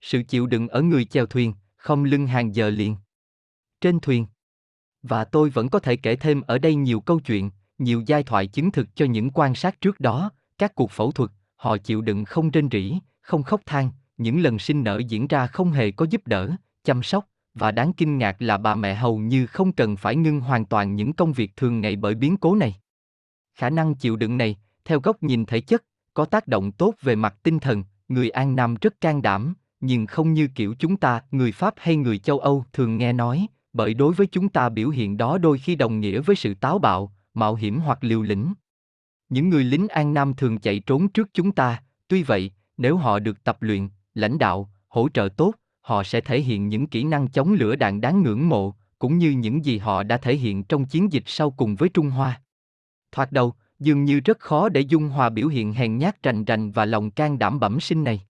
Sự 0.00 0.22
chịu 0.22 0.46
đựng 0.46 0.68
ở 0.68 0.82
người 0.82 1.04
chèo 1.04 1.26
thuyền, 1.26 1.54
không 1.76 2.04
lưng 2.04 2.26
hàng 2.26 2.54
giờ 2.54 2.70
liền. 2.70 2.96
Trên 3.80 4.00
thuyền. 4.00 4.26
Và 5.02 5.24
tôi 5.24 5.50
vẫn 5.50 5.68
có 5.68 5.78
thể 5.78 5.96
kể 5.96 6.16
thêm 6.16 6.40
ở 6.40 6.58
đây 6.58 6.74
nhiều 6.74 7.00
câu 7.00 7.20
chuyện, 7.20 7.50
nhiều 7.78 8.02
giai 8.06 8.22
thoại 8.22 8.46
chứng 8.46 8.70
thực 8.70 8.96
cho 8.96 9.06
những 9.06 9.30
quan 9.30 9.54
sát 9.54 9.80
trước 9.80 10.00
đó, 10.00 10.30
các 10.58 10.74
cuộc 10.74 10.90
phẫu 10.90 11.12
thuật, 11.12 11.30
họ 11.56 11.76
chịu 11.76 12.00
đựng 12.00 12.24
không 12.24 12.50
rên 12.50 12.68
rỉ, 12.72 12.94
không 13.28 13.42
khóc 13.42 13.60
than, 13.66 13.90
những 14.16 14.40
lần 14.40 14.58
sinh 14.58 14.84
nở 14.84 15.00
diễn 15.08 15.26
ra 15.26 15.46
không 15.46 15.72
hề 15.72 15.90
có 15.90 16.06
giúp 16.10 16.26
đỡ, 16.26 16.50
chăm 16.84 17.02
sóc, 17.02 17.28
và 17.54 17.70
đáng 17.70 17.92
kinh 17.92 18.18
ngạc 18.18 18.42
là 18.42 18.58
bà 18.58 18.74
mẹ 18.74 18.94
hầu 18.94 19.18
như 19.18 19.46
không 19.46 19.72
cần 19.72 19.96
phải 19.96 20.16
ngưng 20.16 20.40
hoàn 20.40 20.64
toàn 20.64 20.96
những 20.96 21.12
công 21.12 21.32
việc 21.32 21.56
thường 21.56 21.80
ngày 21.80 21.96
bởi 21.96 22.14
biến 22.14 22.36
cố 22.36 22.54
này. 22.54 22.74
Khả 23.54 23.70
năng 23.70 23.94
chịu 23.94 24.16
đựng 24.16 24.36
này, 24.36 24.56
theo 24.84 25.00
góc 25.00 25.22
nhìn 25.22 25.44
thể 25.44 25.60
chất, 25.60 25.84
có 26.14 26.24
tác 26.24 26.46
động 26.46 26.72
tốt 26.72 26.94
về 27.02 27.16
mặt 27.16 27.36
tinh 27.42 27.58
thần, 27.58 27.84
người 28.08 28.30
An 28.30 28.56
Nam 28.56 28.74
rất 28.80 29.00
can 29.00 29.22
đảm, 29.22 29.54
nhưng 29.80 30.06
không 30.06 30.32
như 30.32 30.48
kiểu 30.54 30.74
chúng 30.78 30.96
ta, 30.96 31.22
người 31.30 31.52
Pháp 31.52 31.74
hay 31.76 31.96
người 31.96 32.18
châu 32.18 32.38
Âu 32.38 32.64
thường 32.72 32.98
nghe 32.98 33.12
nói, 33.12 33.46
bởi 33.72 33.94
đối 33.94 34.14
với 34.14 34.26
chúng 34.26 34.48
ta 34.48 34.68
biểu 34.68 34.88
hiện 34.88 35.16
đó 35.16 35.38
đôi 35.38 35.58
khi 35.58 35.76
đồng 35.76 36.00
nghĩa 36.00 36.20
với 36.20 36.36
sự 36.36 36.54
táo 36.54 36.78
bạo, 36.78 37.12
mạo 37.34 37.54
hiểm 37.54 37.80
hoặc 37.80 38.04
liều 38.04 38.22
lĩnh. 38.22 38.52
Những 39.28 39.48
người 39.48 39.64
lính 39.64 39.88
An 39.88 40.14
Nam 40.14 40.34
thường 40.34 40.58
chạy 40.58 40.80
trốn 40.80 41.08
trước 41.08 41.28
chúng 41.34 41.52
ta, 41.52 41.82
tuy 42.08 42.22
vậy, 42.22 42.50
nếu 42.78 42.96
họ 42.96 43.18
được 43.18 43.44
tập 43.44 43.62
luyện, 43.62 43.88
lãnh 44.14 44.38
đạo, 44.38 44.70
hỗ 44.88 45.08
trợ 45.08 45.28
tốt, 45.36 45.54
họ 45.80 46.04
sẽ 46.04 46.20
thể 46.20 46.40
hiện 46.40 46.68
những 46.68 46.86
kỹ 46.86 47.04
năng 47.04 47.28
chống 47.28 47.52
lửa 47.52 47.76
đạn 47.76 48.00
đáng 48.00 48.22
ngưỡng 48.22 48.48
mộ, 48.48 48.74
cũng 48.98 49.18
như 49.18 49.30
những 49.30 49.64
gì 49.64 49.78
họ 49.78 50.02
đã 50.02 50.16
thể 50.16 50.36
hiện 50.36 50.64
trong 50.64 50.84
chiến 50.84 51.12
dịch 51.12 51.22
sau 51.26 51.50
cùng 51.50 51.76
với 51.76 51.88
Trung 51.88 52.10
Hoa. 52.10 52.42
Thoạt 53.12 53.32
đầu, 53.32 53.54
dường 53.78 54.04
như 54.04 54.20
rất 54.20 54.38
khó 54.38 54.68
để 54.68 54.80
dung 54.80 55.08
hòa 55.08 55.28
biểu 55.28 55.48
hiện 55.48 55.72
hèn 55.72 55.98
nhát 55.98 56.22
rành 56.22 56.44
rành 56.44 56.70
và 56.70 56.84
lòng 56.84 57.10
can 57.10 57.38
đảm 57.38 57.60
bẩm 57.60 57.80
sinh 57.80 58.04
này. 58.04 58.20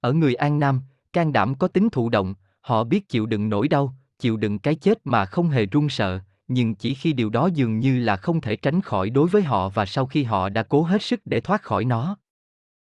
Ở 0.00 0.12
người 0.12 0.34
An 0.34 0.58
Nam, 0.58 0.80
can 1.12 1.32
đảm 1.32 1.54
có 1.54 1.68
tính 1.68 1.88
thụ 1.92 2.08
động, 2.08 2.34
họ 2.60 2.84
biết 2.84 3.08
chịu 3.08 3.26
đựng 3.26 3.48
nỗi 3.48 3.68
đau, 3.68 3.94
chịu 4.18 4.36
đựng 4.36 4.58
cái 4.58 4.74
chết 4.74 4.98
mà 5.04 5.24
không 5.24 5.48
hề 5.48 5.66
run 5.66 5.88
sợ, 5.88 6.20
nhưng 6.48 6.74
chỉ 6.74 6.94
khi 6.94 7.12
điều 7.12 7.30
đó 7.30 7.46
dường 7.54 7.78
như 7.78 7.98
là 7.98 8.16
không 8.16 8.40
thể 8.40 8.56
tránh 8.56 8.80
khỏi 8.80 9.10
đối 9.10 9.28
với 9.28 9.42
họ 9.42 9.68
và 9.68 9.86
sau 9.86 10.06
khi 10.06 10.22
họ 10.22 10.48
đã 10.48 10.62
cố 10.62 10.82
hết 10.82 11.02
sức 11.02 11.20
để 11.24 11.40
thoát 11.40 11.62
khỏi 11.62 11.84
nó. 11.84 12.16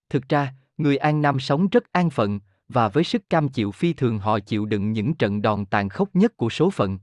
Thực 0.10 0.30
ra, 0.30 0.54
người 0.80 0.98
An 0.98 1.22
Nam 1.22 1.40
sống 1.40 1.68
rất 1.68 1.92
an 1.92 2.10
phận, 2.10 2.40
và 2.70 2.90
với 2.90 3.04
sức 3.04 3.30
cam 3.30 3.50
chịu 3.50 3.72
phi 3.72 3.94
thường 3.94 4.20
họ 4.20 4.40
chịu 4.40 4.66
đựng 4.66 4.92
những 4.92 5.14
trận 5.14 5.42
đòn 5.42 5.66
tàn 5.66 5.90
khốc 5.90 6.10
nhất 6.14 6.38
của 6.38 6.50
số 6.50 6.70
phận. 6.70 7.00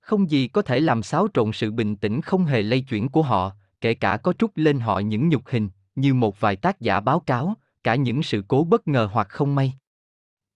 Không 0.00 0.30
gì 0.30 0.48
có 0.48 0.62
thể 0.62 0.80
làm 0.80 1.02
xáo 1.02 1.28
trộn 1.34 1.52
sự 1.52 1.70
bình 1.70 1.96
tĩnh 1.96 2.20
không 2.20 2.44
hề 2.44 2.62
lay 2.62 2.80
chuyển 2.80 3.08
của 3.08 3.22
họ, 3.22 3.52
kể 3.80 3.94
cả 3.94 4.16
có 4.16 4.32
trút 4.32 4.50
lên 4.54 4.80
họ 4.80 4.98
những 4.98 5.28
nhục 5.28 5.42
hình, 5.46 5.68
như 5.96 6.14
một 6.14 6.40
vài 6.40 6.56
tác 6.56 6.80
giả 6.80 7.00
báo 7.00 7.20
cáo, 7.20 7.54
cả 7.84 7.94
những 7.94 8.22
sự 8.22 8.44
cố 8.48 8.64
bất 8.64 8.88
ngờ 8.88 9.08
hoặc 9.12 9.28
không 9.28 9.54
may. 9.54 9.72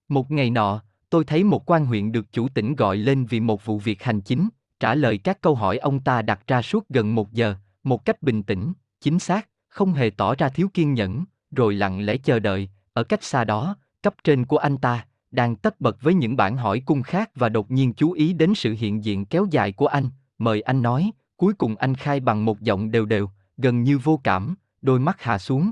Một 0.09 0.31
ngày 0.31 0.49
nọ, 0.49 0.81
tôi 1.09 1.23
thấy 1.23 1.43
một 1.43 1.71
quan 1.71 1.85
huyện 1.85 2.11
được 2.11 2.31
chủ 2.31 2.47
tỉnh 2.47 2.75
gọi 2.75 2.97
lên 2.97 3.25
vì 3.25 3.39
một 3.39 3.65
vụ 3.65 3.79
việc 3.79 4.03
hành 4.03 4.21
chính, 4.21 4.49
trả 4.79 4.95
lời 4.95 5.17
các 5.17 5.41
câu 5.41 5.55
hỏi 5.55 5.77
ông 5.77 5.99
ta 5.99 6.21
đặt 6.21 6.47
ra 6.47 6.61
suốt 6.61 6.89
gần 6.89 7.15
một 7.15 7.31
giờ, 7.31 7.55
một 7.83 8.05
cách 8.05 8.21
bình 8.21 8.43
tĩnh, 8.43 8.73
chính 9.01 9.19
xác, 9.19 9.49
không 9.69 9.93
hề 9.93 10.09
tỏ 10.09 10.35
ra 10.35 10.49
thiếu 10.49 10.69
kiên 10.73 10.93
nhẫn, 10.93 11.23
rồi 11.55 11.73
lặng 11.73 12.05
lẽ 12.05 12.17
chờ 12.17 12.39
đợi, 12.39 12.69
ở 12.93 13.03
cách 13.03 13.23
xa 13.23 13.43
đó, 13.43 13.75
cấp 14.01 14.13
trên 14.23 14.45
của 14.45 14.57
anh 14.57 14.77
ta, 14.77 15.05
đang 15.31 15.55
tất 15.55 15.81
bật 15.81 16.01
với 16.01 16.13
những 16.13 16.37
bản 16.37 16.57
hỏi 16.57 16.81
cung 16.85 17.03
khác 17.03 17.31
và 17.35 17.49
đột 17.49 17.71
nhiên 17.71 17.93
chú 17.93 18.11
ý 18.11 18.33
đến 18.33 18.53
sự 18.55 18.75
hiện 18.79 19.03
diện 19.03 19.25
kéo 19.25 19.47
dài 19.51 19.71
của 19.71 19.87
anh, 19.87 20.09
mời 20.37 20.61
anh 20.61 20.81
nói, 20.81 21.11
cuối 21.37 21.53
cùng 21.53 21.75
anh 21.75 21.95
khai 21.95 22.19
bằng 22.19 22.45
một 22.45 22.61
giọng 22.61 22.91
đều 22.91 23.05
đều, 23.05 23.29
gần 23.57 23.83
như 23.83 23.97
vô 23.97 24.19
cảm, 24.23 24.55
đôi 24.81 24.99
mắt 24.99 25.21
hạ 25.21 25.37
xuống. 25.37 25.71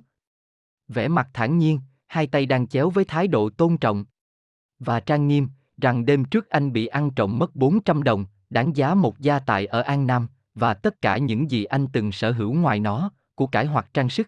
Vẻ 0.88 1.08
mặt 1.08 1.30
thản 1.34 1.58
nhiên, 1.58 1.80
hai 2.08 2.28
tay 2.28 2.46
đang 2.46 2.68
chéo 2.68 2.90
với 2.90 3.06
thái 3.06 3.28
độ 3.28 3.50
tôn 3.50 3.78
trọng. 3.78 4.06
Và 4.80 5.00
trang 5.00 5.28
nghiêm, 5.28 5.48
rằng 5.82 6.06
đêm 6.06 6.26
trước 6.26 6.50
anh 6.50 6.74
bị 6.74 6.86
ăn 6.86 7.12
trộm 7.12 7.40
mất 7.40 7.56
400 7.56 8.04
đồng, 8.04 8.26
đáng 8.50 8.76
giá 8.76 8.94
một 8.94 9.20
gia 9.20 9.40
tài 9.40 9.66
ở 9.66 9.82
An 9.82 10.08
Nam, 10.08 10.28
và 10.56 10.74
tất 10.74 11.02
cả 11.02 11.18
những 11.18 11.52
gì 11.52 11.64
anh 11.64 11.88
từng 11.88 12.12
sở 12.12 12.32
hữu 12.32 12.54
ngoài 12.54 12.80
nó, 12.80 13.12
của 13.36 13.48
cải 13.48 13.66
hoặc 13.66 13.90
trang 13.94 14.10
sức. 14.10 14.28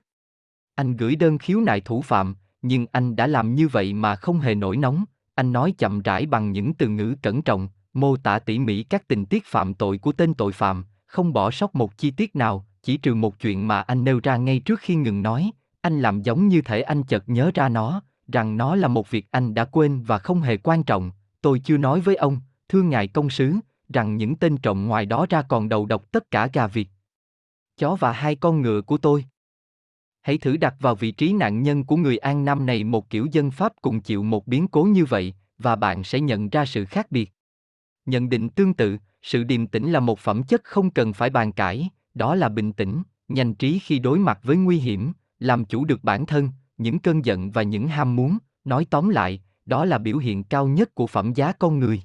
Anh 0.75 0.97
gửi 0.97 1.15
đơn 1.15 1.37
khiếu 1.37 1.61
nại 1.61 1.81
thủ 1.81 2.01
phạm, 2.01 2.35
nhưng 2.61 2.85
anh 2.91 3.15
đã 3.15 3.27
làm 3.27 3.55
như 3.55 3.67
vậy 3.67 3.93
mà 3.93 4.15
không 4.15 4.39
hề 4.39 4.55
nổi 4.55 4.77
nóng, 4.77 5.03
anh 5.35 5.51
nói 5.51 5.73
chậm 5.77 6.01
rãi 6.01 6.25
bằng 6.25 6.51
những 6.51 6.73
từ 6.73 6.87
ngữ 6.87 7.15
cẩn 7.21 7.41
trọng, 7.41 7.69
mô 7.93 8.17
tả 8.17 8.39
tỉ 8.39 8.59
mỉ 8.59 8.83
các 8.83 9.07
tình 9.07 9.25
tiết 9.25 9.45
phạm 9.45 9.73
tội 9.73 9.97
của 9.97 10.11
tên 10.11 10.33
tội 10.33 10.51
phạm, 10.51 10.85
không 11.05 11.33
bỏ 11.33 11.51
sót 11.51 11.75
một 11.75 11.97
chi 11.97 12.11
tiết 12.11 12.35
nào, 12.35 12.65
chỉ 12.83 12.97
trừ 12.97 13.15
một 13.15 13.39
chuyện 13.39 13.67
mà 13.67 13.81
anh 13.81 14.03
nêu 14.03 14.19
ra 14.23 14.37
ngay 14.37 14.59
trước 14.59 14.79
khi 14.79 14.95
ngừng 14.95 15.21
nói, 15.21 15.51
anh 15.81 15.99
làm 15.99 16.21
giống 16.21 16.47
như 16.47 16.61
thể 16.61 16.81
anh 16.81 17.03
chợt 17.03 17.23
nhớ 17.27 17.51
ra 17.53 17.69
nó, 17.69 18.01
rằng 18.27 18.57
nó 18.57 18.75
là 18.75 18.87
một 18.87 19.11
việc 19.11 19.27
anh 19.31 19.53
đã 19.53 19.65
quên 19.65 20.03
và 20.03 20.17
không 20.17 20.41
hề 20.41 20.57
quan 20.57 20.83
trọng, 20.83 21.11
tôi 21.41 21.59
chưa 21.59 21.77
nói 21.77 21.99
với 21.99 22.15
ông, 22.15 22.41
thưa 22.69 22.81
ngài 22.81 23.07
công 23.07 23.29
sứ, 23.29 23.55
rằng 23.93 24.17
những 24.17 24.35
tên 24.35 24.57
trộm 24.57 24.85
ngoài 24.85 25.05
đó 25.05 25.25
ra 25.29 25.41
còn 25.41 25.69
đầu 25.69 25.85
độc 25.85 26.11
tất 26.11 26.31
cả 26.31 26.49
gà 26.53 26.67
vịt. 26.67 26.87
Chó 27.77 27.95
và 27.95 28.11
hai 28.11 28.35
con 28.35 28.61
ngựa 28.61 28.81
của 28.81 28.97
tôi. 28.97 29.25
Hãy 30.23 30.37
thử 30.37 30.57
đặt 30.57 30.75
vào 30.79 30.95
vị 30.95 31.11
trí 31.11 31.33
nạn 31.33 31.63
nhân 31.63 31.83
của 31.83 31.95
người 31.95 32.17
An 32.17 32.45
Nam 32.45 32.65
này 32.65 32.83
một 32.83 33.09
kiểu 33.09 33.27
dân 33.31 33.51
Pháp 33.51 33.73
cùng 33.81 34.01
chịu 34.01 34.23
một 34.23 34.47
biến 34.47 34.67
cố 34.67 34.83
như 34.83 35.05
vậy, 35.05 35.33
và 35.57 35.75
bạn 35.75 36.03
sẽ 36.03 36.19
nhận 36.19 36.49
ra 36.49 36.65
sự 36.65 36.85
khác 36.85 37.11
biệt. 37.11 37.31
Nhận 38.05 38.29
định 38.29 38.49
tương 38.49 38.73
tự, 38.73 38.97
sự 39.21 39.43
điềm 39.43 39.67
tĩnh 39.67 39.91
là 39.91 39.99
một 39.99 40.19
phẩm 40.19 40.43
chất 40.43 40.63
không 40.63 40.91
cần 40.91 41.13
phải 41.13 41.29
bàn 41.29 41.51
cãi, 41.51 41.89
đó 42.13 42.35
là 42.35 42.49
bình 42.49 42.73
tĩnh, 42.73 43.03
nhanh 43.27 43.53
trí 43.53 43.79
khi 43.79 43.99
đối 43.99 44.19
mặt 44.19 44.39
với 44.43 44.57
nguy 44.57 44.77
hiểm, 44.77 45.13
làm 45.39 45.65
chủ 45.65 45.85
được 45.85 46.03
bản 46.03 46.25
thân, 46.25 46.49
những 46.77 46.99
cơn 46.99 47.25
giận 47.25 47.51
và 47.51 47.63
những 47.63 47.87
ham 47.87 48.15
muốn, 48.15 48.37
nói 48.65 48.85
tóm 48.89 49.09
lại, 49.09 49.41
đó 49.65 49.85
là 49.85 49.97
biểu 49.97 50.17
hiện 50.17 50.43
cao 50.43 50.67
nhất 50.67 50.95
của 50.95 51.07
phẩm 51.07 51.33
giá 51.33 51.53
con 51.53 51.79
người. 51.79 52.01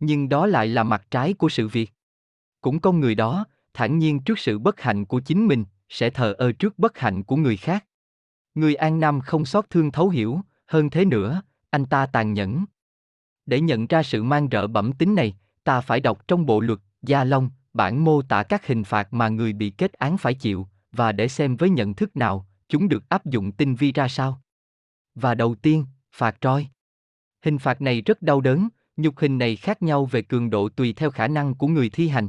Nhưng 0.00 0.28
đó 0.28 0.46
lại 0.46 0.68
là 0.68 0.82
mặt 0.82 1.02
trái 1.10 1.34
của 1.34 1.48
sự 1.48 1.68
việc. 1.68 1.92
Cũng 2.60 2.80
con 2.80 3.00
người 3.00 3.14
đó, 3.14 3.44
thản 3.74 3.98
nhiên 3.98 4.20
trước 4.20 4.38
sự 4.38 4.58
bất 4.58 4.80
hạnh 4.80 5.04
của 5.04 5.20
chính 5.20 5.46
mình, 5.46 5.64
sẽ 5.92 6.10
thờ 6.10 6.34
ơ 6.38 6.52
trước 6.52 6.78
bất 6.78 6.98
hạnh 6.98 7.22
của 7.22 7.36
người 7.36 7.56
khác. 7.56 7.86
Người 8.54 8.74
An 8.74 9.00
Nam 9.00 9.20
không 9.20 9.44
xót 9.44 9.70
thương 9.70 9.90
thấu 9.90 10.08
hiểu, 10.08 10.40
hơn 10.66 10.90
thế 10.90 11.04
nữa, 11.04 11.42
anh 11.70 11.86
ta 11.86 12.06
tàn 12.06 12.32
nhẫn. 12.32 12.64
Để 13.46 13.60
nhận 13.60 13.86
ra 13.86 14.02
sự 14.02 14.22
mang 14.22 14.48
rợ 14.52 14.66
bẩm 14.66 14.92
tính 14.92 15.14
này, 15.14 15.36
ta 15.64 15.80
phải 15.80 16.00
đọc 16.00 16.28
trong 16.28 16.46
bộ 16.46 16.60
luật, 16.60 16.78
Gia 17.02 17.24
Long, 17.24 17.50
bản 17.74 18.04
mô 18.04 18.22
tả 18.22 18.42
các 18.42 18.66
hình 18.66 18.84
phạt 18.84 19.12
mà 19.12 19.28
người 19.28 19.52
bị 19.52 19.70
kết 19.70 19.92
án 19.92 20.18
phải 20.18 20.34
chịu, 20.34 20.68
và 20.92 21.12
để 21.12 21.28
xem 21.28 21.56
với 21.56 21.70
nhận 21.70 21.94
thức 21.94 22.16
nào, 22.16 22.46
chúng 22.68 22.88
được 22.88 23.08
áp 23.08 23.26
dụng 23.26 23.52
tinh 23.52 23.74
vi 23.74 23.92
ra 23.92 24.08
sao. 24.08 24.42
Và 25.14 25.34
đầu 25.34 25.54
tiên, 25.54 25.86
phạt 26.12 26.36
roi. 26.42 26.68
Hình 27.44 27.58
phạt 27.58 27.80
này 27.80 28.02
rất 28.02 28.22
đau 28.22 28.40
đớn, 28.40 28.68
nhục 28.96 29.18
hình 29.18 29.38
này 29.38 29.56
khác 29.56 29.82
nhau 29.82 30.04
về 30.04 30.22
cường 30.22 30.50
độ 30.50 30.68
tùy 30.68 30.92
theo 30.92 31.10
khả 31.10 31.28
năng 31.28 31.54
của 31.54 31.66
người 31.66 31.90
thi 31.90 32.08
hành. 32.08 32.28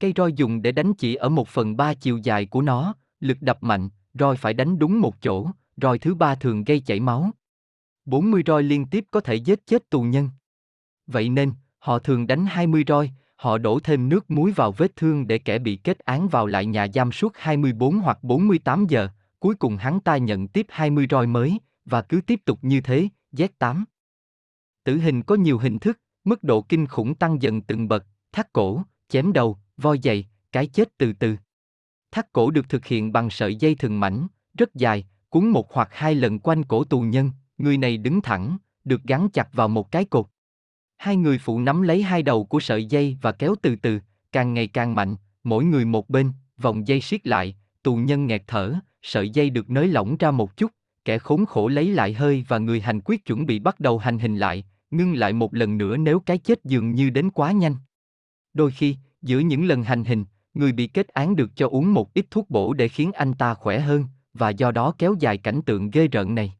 Cây 0.00 0.12
roi 0.16 0.32
dùng 0.32 0.62
để 0.62 0.72
đánh 0.72 0.94
chỉ 0.94 1.14
ở 1.14 1.28
một 1.28 1.48
phần 1.48 1.76
ba 1.76 1.94
chiều 1.94 2.18
dài 2.22 2.46
của 2.46 2.62
nó, 2.62 2.94
lực 3.20 3.36
đập 3.40 3.62
mạnh, 3.62 3.88
roi 4.14 4.36
phải 4.36 4.54
đánh 4.54 4.78
đúng 4.78 5.00
một 5.00 5.22
chỗ, 5.22 5.50
roi 5.76 5.98
thứ 5.98 6.14
ba 6.14 6.34
thường 6.34 6.64
gây 6.64 6.80
chảy 6.80 7.00
máu. 7.00 7.30
40 8.04 8.42
roi 8.46 8.62
liên 8.62 8.86
tiếp 8.86 9.04
có 9.10 9.20
thể 9.20 9.34
giết 9.34 9.66
chết 9.66 9.90
tù 9.90 10.02
nhân. 10.02 10.30
Vậy 11.06 11.28
nên, 11.28 11.52
họ 11.78 11.98
thường 11.98 12.26
đánh 12.26 12.46
20 12.46 12.84
roi, 12.86 13.10
họ 13.36 13.58
đổ 13.58 13.80
thêm 13.80 14.08
nước 14.08 14.30
muối 14.30 14.52
vào 14.52 14.72
vết 14.72 14.96
thương 14.96 15.26
để 15.26 15.38
kẻ 15.38 15.58
bị 15.58 15.76
kết 15.76 15.98
án 15.98 16.28
vào 16.28 16.46
lại 16.46 16.66
nhà 16.66 16.86
giam 16.94 17.12
suốt 17.12 17.32
24 17.36 17.98
hoặc 17.98 18.18
48 18.22 18.86
giờ, 18.86 19.08
cuối 19.40 19.54
cùng 19.54 19.76
hắn 19.76 20.00
ta 20.00 20.16
nhận 20.16 20.48
tiếp 20.48 20.66
20 20.68 21.06
roi 21.10 21.26
mới, 21.26 21.58
và 21.84 22.02
cứ 22.02 22.20
tiếp 22.26 22.40
tục 22.44 22.58
như 22.62 22.80
thế, 22.80 23.08
Z8. 23.32 23.84
Tử 24.84 24.96
hình 24.96 25.22
có 25.22 25.34
nhiều 25.34 25.58
hình 25.58 25.78
thức, 25.78 26.00
mức 26.24 26.42
độ 26.42 26.62
kinh 26.62 26.86
khủng 26.86 27.14
tăng 27.14 27.42
dần 27.42 27.62
từng 27.62 27.88
bậc, 27.88 28.06
thắt 28.32 28.52
cổ, 28.52 28.82
chém 29.08 29.32
đầu, 29.32 29.58
voi 29.78 29.98
dày, 30.02 30.28
cái 30.52 30.66
chết 30.66 30.98
từ 30.98 31.12
từ. 31.12 31.36
Thắt 32.10 32.32
cổ 32.32 32.50
được 32.50 32.68
thực 32.68 32.86
hiện 32.86 33.12
bằng 33.12 33.30
sợi 33.30 33.56
dây 33.56 33.74
thừng 33.74 34.00
mảnh, 34.00 34.26
rất 34.58 34.74
dài, 34.74 35.06
cuốn 35.28 35.48
một 35.48 35.72
hoặc 35.72 35.88
hai 35.92 36.14
lần 36.14 36.38
quanh 36.38 36.64
cổ 36.64 36.84
tù 36.84 37.00
nhân, 37.00 37.30
người 37.58 37.78
này 37.78 37.96
đứng 37.96 38.20
thẳng, 38.20 38.58
được 38.84 39.02
gắn 39.04 39.28
chặt 39.30 39.48
vào 39.52 39.68
một 39.68 39.90
cái 39.90 40.04
cột. 40.04 40.26
Hai 40.96 41.16
người 41.16 41.38
phụ 41.38 41.60
nắm 41.60 41.82
lấy 41.82 42.02
hai 42.02 42.22
đầu 42.22 42.44
của 42.44 42.60
sợi 42.60 42.84
dây 42.84 43.16
và 43.22 43.32
kéo 43.32 43.54
từ 43.62 43.76
từ, 43.76 44.00
càng 44.32 44.54
ngày 44.54 44.66
càng 44.66 44.94
mạnh, 44.94 45.16
mỗi 45.44 45.64
người 45.64 45.84
một 45.84 46.10
bên, 46.10 46.32
vòng 46.58 46.88
dây 46.88 47.00
siết 47.00 47.26
lại, 47.26 47.56
tù 47.82 47.96
nhân 47.96 48.26
nghẹt 48.26 48.42
thở, 48.46 48.74
sợi 49.02 49.30
dây 49.30 49.50
được 49.50 49.70
nới 49.70 49.88
lỏng 49.88 50.16
ra 50.16 50.30
một 50.30 50.56
chút, 50.56 50.72
kẻ 51.04 51.18
khốn 51.18 51.46
khổ 51.46 51.68
lấy 51.68 51.88
lại 51.88 52.12
hơi 52.12 52.44
và 52.48 52.58
người 52.58 52.80
hành 52.80 53.00
quyết 53.04 53.24
chuẩn 53.24 53.46
bị 53.46 53.58
bắt 53.58 53.80
đầu 53.80 53.98
hành 53.98 54.18
hình 54.18 54.36
lại, 54.36 54.64
ngưng 54.90 55.14
lại 55.14 55.32
một 55.32 55.54
lần 55.54 55.78
nữa 55.78 55.96
nếu 55.96 56.20
cái 56.20 56.38
chết 56.38 56.64
dường 56.64 56.94
như 56.94 57.10
đến 57.10 57.30
quá 57.30 57.52
nhanh. 57.52 57.76
Đôi 58.54 58.70
khi, 58.70 58.96
giữa 59.22 59.38
những 59.38 59.64
lần 59.64 59.82
hành 59.82 60.04
hình, 60.04 60.24
người 60.54 60.72
bị 60.72 60.86
kết 60.86 61.08
án 61.08 61.36
được 61.36 61.50
cho 61.56 61.68
uống 61.68 61.94
một 61.94 62.14
ít 62.14 62.26
thuốc 62.30 62.50
bổ 62.50 62.72
để 62.72 62.88
khiến 62.88 63.12
anh 63.12 63.34
ta 63.34 63.54
khỏe 63.54 63.80
hơn, 63.80 64.04
và 64.34 64.50
do 64.50 64.70
đó 64.70 64.94
kéo 64.98 65.14
dài 65.20 65.38
cảnh 65.38 65.62
tượng 65.62 65.90
ghê 65.90 66.08
rợn 66.08 66.34
này. 66.34 66.52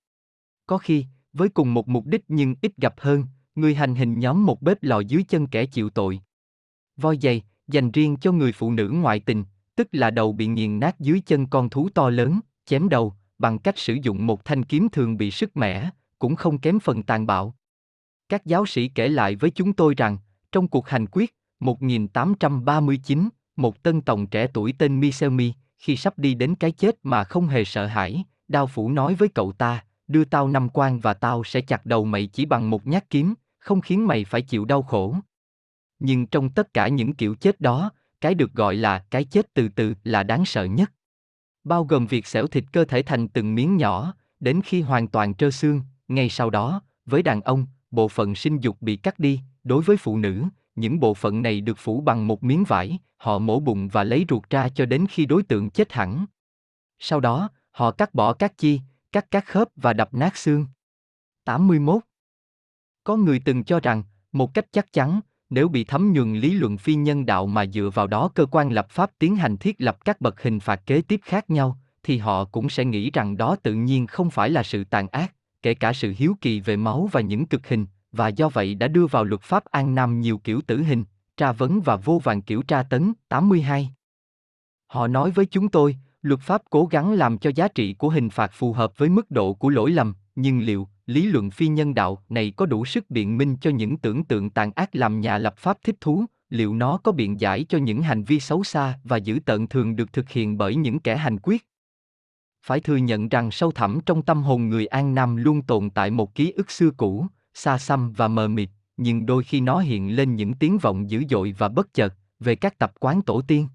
Có 0.66 0.78
khi, 0.78 1.04
với 1.32 1.48
cùng 1.48 1.74
một 1.74 1.88
mục 1.88 2.06
đích 2.06 2.24
nhưng 2.28 2.54
ít 2.62 2.72
gặp 2.76 2.94
hơn, 2.98 3.24
người 3.54 3.74
hành 3.74 3.94
hình 3.94 4.18
nhóm 4.18 4.46
một 4.46 4.62
bếp 4.62 4.82
lò 4.82 5.00
dưới 5.00 5.22
chân 5.22 5.46
kẻ 5.46 5.66
chịu 5.66 5.90
tội. 5.90 6.20
Voi 6.96 7.18
giày, 7.22 7.42
dành 7.68 7.90
riêng 7.90 8.16
cho 8.16 8.32
người 8.32 8.52
phụ 8.52 8.72
nữ 8.72 8.90
ngoại 8.90 9.20
tình, 9.20 9.44
tức 9.76 9.88
là 9.92 10.10
đầu 10.10 10.32
bị 10.32 10.46
nghiền 10.46 10.80
nát 10.80 11.00
dưới 11.00 11.20
chân 11.20 11.46
con 11.46 11.70
thú 11.70 11.88
to 11.88 12.10
lớn, 12.10 12.40
chém 12.66 12.88
đầu, 12.88 13.14
bằng 13.38 13.58
cách 13.58 13.78
sử 13.78 13.96
dụng 14.02 14.26
một 14.26 14.44
thanh 14.44 14.64
kiếm 14.64 14.88
thường 14.92 15.16
bị 15.16 15.30
sức 15.30 15.56
mẻ, 15.56 15.90
cũng 16.18 16.36
không 16.36 16.58
kém 16.58 16.80
phần 16.80 17.02
tàn 17.02 17.26
bạo. 17.26 17.54
Các 18.28 18.46
giáo 18.46 18.66
sĩ 18.66 18.88
kể 18.88 19.08
lại 19.08 19.36
với 19.36 19.50
chúng 19.50 19.72
tôi 19.72 19.94
rằng, 19.96 20.18
trong 20.52 20.68
cuộc 20.68 20.88
hành 20.88 21.06
quyết, 21.06 21.34
1839, 21.60 23.28
một 23.56 23.82
tân 23.82 24.00
tòng 24.00 24.26
trẻ 24.26 24.46
tuổi 24.54 24.74
tên 24.78 25.00
Miselmi, 25.00 25.52
khi 25.78 25.96
sắp 25.96 26.18
đi 26.18 26.34
đến 26.34 26.54
cái 26.54 26.72
chết 26.72 26.96
mà 27.02 27.24
không 27.24 27.46
hề 27.46 27.64
sợ 27.64 27.86
hãi, 27.86 28.24
đao 28.48 28.66
phủ 28.66 28.90
nói 28.90 29.14
với 29.14 29.28
cậu 29.28 29.52
ta, 29.52 29.84
đưa 30.08 30.24
tao 30.24 30.48
năm 30.48 30.68
quan 30.68 31.00
và 31.00 31.14
tao 31.14 31.44
sẽ 31.44 31.60
chặt 31.60 31.86
đầu 31.86 32.04
mày 32.04 32.26
chỉ 32.26 32.46
bằng 32.46 32.70
một 32.70 32.86
nhát 32.86 33.10
kiếm, 33.10 33.34
không 33.58 33.80
khiến 33.80 34.06
mày 34.06 34.24
phải 34.24 34.42
chịu 34.42 34.64
đau 34.64 34.82
khổ. 34.82 35.16
Nhưng 35.98 36.26
trong 36.26 36.50
tất 36.50 36.74
cả 36.74 36.88
những 36.88 37.14
kiểu 37.14 37.34
chết 37.34 37.60
đó, 37.60 37.90
cái 38.20 38.34
được 38.34 38.52
gọi 38.52 38.74
là 38.74 38.98
cái 39.10 39.24
chết 39.24 39.54
từ 39.54 39.68
từ 39.68 39.94
là 40.04 40.22
đáng 40.22 40.44
sợ 40.44 40.64
nhất. 40.64 40.92
Bao 41.64 41.84
gồm 41.84 42.06
việc 42.06 42.26
xẻo 42.26 42.46
thịt 42.46 42.64
cơ 42.72 42.84
thể 42.84 43.02
thành 43.02 43.28
từng 43.28 43.54
miếng 43.54 43.76
nhỏ, 43.76 44.14
đến 44.40 44.60
khi 44.64 44.80
hoàn 44.80 45.08
toàn 45.08 45.34
trơ 45.34 45.50
xương, 45.50 45.82
ngay 46.08 46.28
sau 46.28 46.50
đó, 46.50 46.82
với 47.06 47.22
đàn 47.22 47.40
ông, 47.40 47.66
bộ 47.90 48.08
phận 48.08 48.34
sinh 48.34 48.58
dục 48.60 48.76
bị 48.80 48.96
cắt 48.96 49.18
đi, 49.18 49.40
đối 49.64 49.82
với 49.82 49.96
phụ 49.96 50.18
nữ, 50.18 50.44
những 50.80 51.00
bộ 51.00 51.14
phận 51.14 51.42
này 51.42 51.60
được 51.60 51.78
phủ 51.78 52.00
bằng 52.00 52.26
một 52.26 52.44
miếng 52.44 52.64
vải, 52.64 52.98
họ 53.16 53.38
mổ 53.38 53.60
bụng 53.60 53.88
và 53.88 54.04
lấy 54.04 54.26
ruột 54.28 54.50
ra 54.50 54.68
cho 54.68 54.86
đến 54.86 55.06
khi 55.10 55.26
đối 55.26 55.42
tượng 55.42 55.70
chết 55.70 55.92
hẳn. 55.92 56.26
Sau 56.98 57.20
đó, 57.20 57.50
họ 57.70 57.90
cắt 57.90 58.14
bỏ 58.14 58.32
các 58.32 58.58
chi, 58.58 58.80
cắt 59.12 59.26
các 59.30 59.46
khớp 59.46 59.68
và 59.76 59.92
đập 59.92 60.14
nát 60.14 60.36
xương. 60.36 60.66
81. 61.44 62.02
Có 63.04 63.16
người 63.16 63.42
từng 63.44 63.64
cho 63.64 63.80
rằng, 63.80 64.02
một 64.32 64.54
cách 64.54 64.66
chắc 64.72 64.92
chắn, 64.92 65.20
nếu 65.50 65.68
bị 65.68 65.84
thấm 65.84 66.12
nhuần 66.12 66.34
lý 66.34 66.54
luận 66.54 66.78
phi 66.78 66.94
nhân 66.94 67.26
đạo 67.26 67.46
mà 67.46 67.66
dựa 67.66 67.90
vào 67.94 68.06
đó 68.06 68.30
cơ 68.34 68.46
quan 68.46 68.72
lập 68.72 68.90
pháp 68.90 69.10
tiến 69.18 69.36
hành 69.36 69.56
thiết 69.56 69.76
lập 69.78 70.04
các 70.04 70.20
bậc 70.20 70.42
hình 70.42 70.60
phạt 70.60 70.86
kế 70.86 71.00
tiếp 71.00 71.20
khác 71.24 71.50
nhau, 71.50 71.78
thì 72.02 72.18
họ 72.18 72.44
cũng 72.44 72.68
sẽ 72.68 72.84
nghĩ 72.84 73.10
rằng 73.10 73.36
đó 73.36 73.56
tự 73.62 73.74
nhiên 73.74 74.06
không 74.06 74.30
phải 74.30 74.50
là 74.50 74.62
sự 74.62 74.84
tàn 74.84 75.08
ác, 75.08 75.34
kể 75.62 75.74
cả 75.74 75.92
sự 75.92 76.14
hiếu 76.16 76.36
kỳ 76.40 76.60
về 76.60 76.76
máu 76.76 77.08
và 77.12 77.20
những 77.20 77.46
cực 77.46 77.68
hình, 77.68 77.86
và 78.12 78.28
do 78.28 78.48
vậy 78.48 78.74
đã 78.74 78.88
đưa 78.88 79.06
vào 79.06 79.24
luật 79.24 79.42
pháp 79.42 79.64
An 79.64 79.94
Nam 79.94 80.20
nhiều 80.20 80.38
kiểu 80.38 80.60
tử 80.66 80.82
hình, 80.82 81.04
tra 81.36 81.52
vấn 81.52 81.80
và 81.80 81.96
vô 81.96 82.20
vàng 82.24 82.42
kiểu 82.42 82.62
tra 82.62 82.82
tấn. 82.82 83.12
82. 83.28 83.90
Họ 84.86 85.06
nói 85.06 85.30
với 85.30 85.46
chúng 85.46 85.68
tôi, 85.68 85.96
luật 86.22 86.40
pháp 86.40 86.62
cố 86.70 86.86
gắng 86.86 87.12
làm 87.12 87.38
cho 87.38 87.50
giá 87.54 87.68
trị 87.68 87.94
của 87.94 88.08
hình 88.08 88.30
phạt 88.30 88.50
phù 88.52 88.72
hợp 88.72 88.98
với 88.98 89.08
mức 89.08 89.30
độ 89.30 89.54
của 89.54 89.68
lỗi 89.68 89.90
lầm, 89.90 90.14
nhưng 90.34 90.60
liệu 90.60 90.88
lý 91.06 91.26
luận 91.26 91.50
phi 91.50 91.68
nhân 91.68 91.94
đạo 91.94 92.22
này 92.28 92.52
có 92.56 92.66
đủ 92.66 92.84
sức 92.84 93.10
biện 93.10 93.38
minh 93.38 93.56
cho 93.60 93.70
những 93.70 93.96
tưởng 93.96 94.24
tượng 94.24 94.50
tàn 94.50 94.72
ác 94.72 94.96
làm 94.96 95.20
nhà 95.20 95.38
lập 95.38 95.54
pháp 95.56 95.78
thích 95.84 95.96
thú, 96.00 96.24
liệu 96.50 96.74
nó 96.74 96.96
có 96.96 97.12
biện 97.12 97.40
giải 97.40 97.64
cho 97.68 97.78
những 97.78 98.02
hành 98.02 98.24
vi 98.24 98.40
xấu 98.40 98.64
xa 98.64 98.98
và 99.04 99.16
dữ 99.16 99.38
tợn 99.44 99.66
thường 99.66 99.96
được 99.96 100.12
thực 100.12 100.30
hiện 100.30 100.58
bởi 100.58 100.76
những 100.76 100.98
kẻ 100.98 101.16
hành 101.16 101.38
quyết? 101.42 101.66
Phải 102.62 102.80
thừa 102.80 102.96
nhận 102.96 103.28
rằng 103.28 103.50
sâu 103.50 103.72
thẳm 103.72 103.98
trong 104.06 104.22
tâm 104.22 104.42
hồn 104.42 104.68
người 104.68 104.86
An 104.86 105.14
Nam 105.14 105.36
luôn 105.36 105.62
tồn 105.62 105.90
tại 105.90 106.10
một 106.10 106.34
ký 106.34 106.52
ức 106.52 106.70
xưa 106.70 106.90
cũ, 106.90 107.26
xa 107.58 107.78
xăm 107.78 108.12
và 108.12 108.28
mờ 108.28 108.48
mịt, 108.48 108.70
nhưng 108.96 109.26
đôi 109.26 109.42
khi 109.42 109.60
nó 109.60 109.78
hiện 109.78 110.16
lên 110.16 110.36
những 110.36 110.54
tiếng 110.54 110.78
vọng 110.78 111.10
dữ 111.10 111.24
dội 111.30 111.54
và 111.58 111.68
bất 111.68 111.94
chợt 111.94 112.14
về 112.40 112.54
các 112.54 112.78
tập 112.78 112.92
quán 113.00 113.22
tổ 113.22 113.40
tiên. 113.40 113.68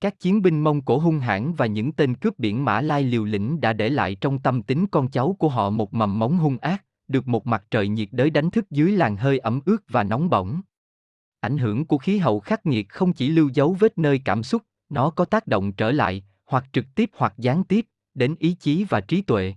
Các 0.00 0.20
chiến 0.20 0.42
binh 0.42 0.64
Mông 0.64 0.80
Cổ 0.82 0.98
hung 0.98 1.18
hãn 1.18 1.54
và 1.54 1.66
những 1.66 1.92
tên 1.92 2.14
cướp 2.14 2.38
biển 2.38 2.64
Mã 2.64 2.80
Lai 2.80 3.02
liều 3.02 3.24
lĩnh 3.24 3.60
đã 3.60 3.72
để 3.72 3.88
lại 3.88 4.14
trong 4.14 4.38
tâm 4.38 4.62
tính 4.62 4.86
con 4.86 5.10
cháu 5.10 5.36
của 5.38 5.48
họ 5.48 5.70
một 5.70 5.94
mầm 5.94 6.18
móng 6.18 6.38
hung 6.38 6.58
ác, 6.58 6.84
được 7.08 7.28
một 7.28 7.46
mặt 7.46 7.64
trời 7.70 7.88
nhiệt 7.88 8.08
đới 8.12 8.30
đánh 8.30 8.50
thức 8.50 8.70
dưới 8.70 8.92
làn 8.92 9.16
hơi 9.16 9.38
ẩm 9.38 9.60
ướt 9.64 9.84
và 9.88 10.02
nóng 10.02 10.30
bỏng. 10.30 10.60
Ảnh 11.40 11.58
hưởng 11.58 11.86
của 11.86 11.98
khí 11.98 12.18
hậu 12.18 12.40
khắc 12.40 12.66
nghiệt 12.66 12.88
không 12.88 13.12
chỉ 13.12 13.28
lưu 13.28 13.50
dấu 13.54 13.76
vết 13.80 13.98
nơi 13.98 14.20
cảm 14.24 14.42
xúc, 14.42 14.62
nó 14.88 15.10
có 15.10 15.24
tác 15.24 15.46
động 15.46 15.72
trở 15.72 15.90
lại, 15.90 16.24
hoặc 16.46 16.64
trực 16.72 16.84
tiếp 16.94 17.10
hoặc 17.16 17.34
gián 17.38 17.64
tiếp, 17.64 17.86
đến 18.14 18.34
ý 18.38 18.54
chí 18.54 18.84
và 18.84 19.00
trí 19.00 19.22
tuệ. 19.22 19.54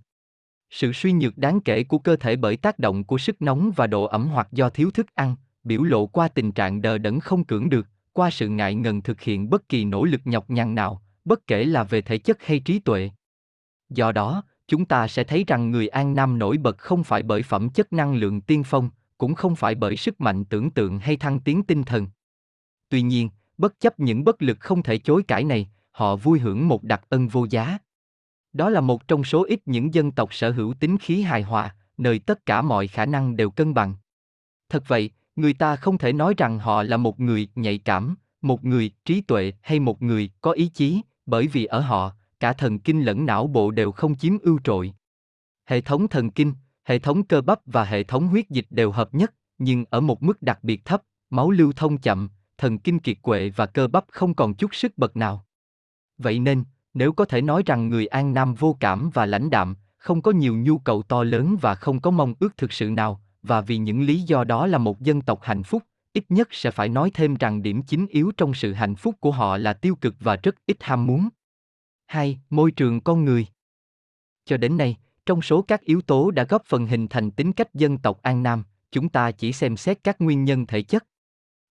Sự 0.70 0.94
suy 0.94 1.12
nhược 1.12 1.38
đáng 1.38 1.62
kể 1.62 1.84
của 1.84 1.98
cơ 1.98 2.16
thể 2.16 2.36
bởi 2.36 2.58
tác 2.58 2.80
động 2.80 3.04
của 3.04 3.18
sức 3.18 3.42
nóng 3.42 3.72
và 3.76 3.88
độ 3.88 4.04
ẩm 4.04 4.28
hoặc 4.28 4.48
do 4.52 4.70
thiếu 4.70 4.92
thức 4.92 5.16
ăn, 5.16 5.36
biểu 5.64 5.84
lộ 5.84 6.08
qua 6.08 6.28
tình 6.28 6.52
trạng 6.52 6.82
đờ 6.82 6.98
đẫn 6.98 7.20
không 7.20 7.44
cưỡng 7.44 7.70
được, 7.70 7.88
qua 8.14 8.30
sự 8.30 8.50
ngại 8.50 8.76
ngần 8.76 9.02
thực 9.02 9.22
hiện 9.22 9.50
bất 9.50 9.70
kỳ 9.70 9.86
nỗ 9.86 10.04
lực 10.04 10.22
nhọc 10.26 10.50
nhằn 10.50 10.76
nào, 10.76 11.02
bất 11.26 11.48
kể 11.48 11.64
là 11.64 11.84
về 11.84 12.02
thể 12.02 12.18
chất 12.18 12.44
hay 12.44 12.60
trí 12.60 12.80
tuệ. 12.80 13.10
Do 13.90 14.12
đó, 14.12 14.44
chúng 14.68 14.86
ta 14.86 15.08
sẽ 15.08 15.24
thấy 15.24 15.44
rằng 15.48 15.72
người 15.72 15.88
An 15.88 16.16
Nam 16.16 16.40
nổi 16.40 16.58
bật 16.58 16.78
không 16.78 17.04
phải 17.04 17.24
bởi 17.24 17.44
phẩm 17.44 17.70
chất 17.70 17.94
năng 17.94 18.16
lượng 18.16 18.42
tiên 18.42 18.64
phong, 18.64 18.90
cũng 19.18 19.36
không 19.36 19.56
phải 19.56 19.76
bởi 19.76 19.98
sức 19.98 20.22
mạnh 20.22 20.46
tưởng 20.46 20.70
tượng 20.70 21.00
hay 21.00 21.18
thăng 21.18 21.40
tiến 21.40 21.64
tinh 21.64 21.84
thần. 21.84 22.08
Tuy 22.90 23.02
nhiên, 23.02 23.30
bất 23.58 23.80
chấp 23.80 24.00
những 24.00 24.24
bất 24.24 24.42
lực 24.42 24.60
không 24.60 24.84
thể 24.84 24.98
chối 24.98 25.24
cãi 25.24 25.44
này, 25.44 25.70
họ 25.92 26.16
vui 26.16 26.40
hưởng 26.40 26.68
một 26.68 26.84
đặc 26.84 27.02
ân 27.10 27.28
vô 27.28 27.46
giá. 27.50 27.78
Đó 28.54 28.70
là 28.70 28.82
một 28.82 29.08
trong 29.08 29.24
số 29.24 29.44
ít 29.44 29.60
những 29.66 29.94
dân 29.94 30.12
tộc 30.12 30.34
sở 30.34 30.52
hữu 30.52 30.74
tính 30.74 30.98
khí 30.98 31.22
hài 31.22 31.42
hòa, 31.42 31.76
nơi 31.98 32.20
tất 32.20 32.46
cả 32.46 32.62
mọi 32.62 32.88
khả 32.88 33.06
năng 33.06 33.36
đều 33.36 33.50
cân 33.50 33.74
bằng. 33.74 33.96
Thật 34.70 34.84
vậy, 34.88 35.12
người 35.36 35.54
ta 35.54 35.76
không 35.76 35.98
thể 35.98 36.14
nói 36.14 36.34
rằng 36.38 36.60
họ 36.60 36.84
là 36.84 36.98
một 36.98 37.20
người 37.20 37.48
nhạy 37.56 37.78
cảm, 37.78 38.16
một 38.42 38.66
người 38.66 38.92
trí 39.06 39.22
tuệ 39.22 39.54
hay 39.62 39.80
một 39.80 40.02
người 40.02 40.30
có 40.42 40.52
ý 40.52 40.68
chí, 40.68 41.02
bởi 41.26 41.48
vì 41.48 41.66
ở 41.66 41.80
họ, 41.80 42.12
cả 42.40 42.54
thần 42.54 42.80
kinh 42.80 43.02
lẫn 43.02 43.26
não 43.26 43.48
bộ 43.48 43.72
đều 43.72 43.92
không 43.92 44.16
chiếm 44.16 44.40
ưu 44.40 44.60
trội. 44.64 44.94
Hệ 45.66 45.82
thống 45.82 46.08
thần 46.08 46.32
kinh, 46.32 46.54
hệ 46.84 47.00
thống 47.00 47.24
cơ 47.24 47.42
bắp 47.42 47.60
và 47.66 47.84
hệ 47.84 48.04
thống 48.04 48.28
huyết 48.28 48.50
dịch 48.50 48.66
đều 48.70 48.92
hợp 48.92 49.14
nhất, 49.14 49.34
nhưng 49.58 49.86
ở 49.90 50.02
một 50.02 50.24
mức 50.24 50.42
đặc 50.42 50.64
biệt 50.64 50.86
thấp, 50.86 51.02
máu 51.30 51.52
lưu 51.52 51.74
thông 51.76 51.98
chậm, 51.98 52.30
thần 52.58 52.80
kinh 52.80 53.00
kiệt 53.00 53.18
quệ 53.22 53.50
và 53.50 53.66
cơ 53.66 53.88
bắp 53.88 54.06
không 54.12 54.34
còn 54.34 54.54
chút 54.54 54.76
sức 54.76 54.98
bật 54.98 55.18
nào. 55.18 55.46
Vậy 56.18 56.40
nên, 56.40 56.64
nếu 56.98 57.14
có 57.14 57.26
thể 57.26 57.42
nói 57.42 57.64
rằng 57.66 57.90
người 57.90 58.08
An 58.08 58.34
Nam 58.34 58.54
vô 58.54 58.78
cảm 58.80 59.10
và 59.14 59.26
lãnh 59.26 59.50
đạm, 59.50 59.76
không 59.98 60.22
có 60.22 60.32
nhiều 60.32 60.56
nhu 60.58 60.78
cầu 60.78 61.04
to 61.04 61.24
lớn 61.24 61.58
và 61.62 61.76
không 61.76 62.00
có 62.00 62.12
mong 62.12 62.34
ước 62.40 62.58
thực 62.58 62.74
sự 62.74 62.90
nào, 62.90 63.22
và 63.44 63.62
vì 63.62 63.78
những 63.78 64.02
lý 64.02 64.22
do 64.22 64.44
đó 64.44 64.68
là 64.68 64.78
một 64.78 65.02
dân 65.02 65.22
tộc 65.22 65.40
hạnh 65.44 65.64
phúc, 65.64 65.84
ít 66.14 66.26
nhất 66.30 66.48
sẽ 66.52 66.72
phải 66.72 66.90
nói 66.90 67.12
thêm 67.14 67.36
rằng 67.36 67.64
điểm 67.64 67.82
chính 67.84 68.08
yếu 68.08 68.32
trong 68.38 68.54
sự 68.54 68.74
hạnh 68.74 68.96
phúc 68.96 69.16
của 69.20 69.32
họ 69.32 69.58
là 69.58 69.74
tiêu 69.74 69.96
cực 69.96 70.16
và 70.20 70.36
rất 70.36 70.56
ít 70.66 70.78
ham 70.84 71.06
muốn. 71.06 71.30
2. 72.06 72.40
Môi 72.50 72.72
trường 72.72 73.02
con 73.02 73.26
người 73.26 73.46
Cho 74.46 74.58
đến 74.58 74.78
nay, 74.78 74.98
trong 75.26 75.42
số 75.42 75.62
các 75.62 75.82
yếu 75.82 76.02
tố 76.02 76.32
đã 76.32 76.44
góp 76.44 76.66
phần 76.66 76.88
hình 76.88 77.08
thành 77.08 77.32
tính 77.32 77.54
cách 77.54 77.74
dân 77.74 77.98
tộc 77.98 78.20
An 78.22 78.44
Nam, 78.44 78.64
chúng 78.92 79.10
ta 79.10 79.32
chỉ 79.32 79.54
xem 79.54 79.78
xét 79.78 80.04
các 80.04 80.22
nguyên 80.22 80.46
nhân 80.46 80.66
thể 80.66 80.82
chất. 80.82 81.06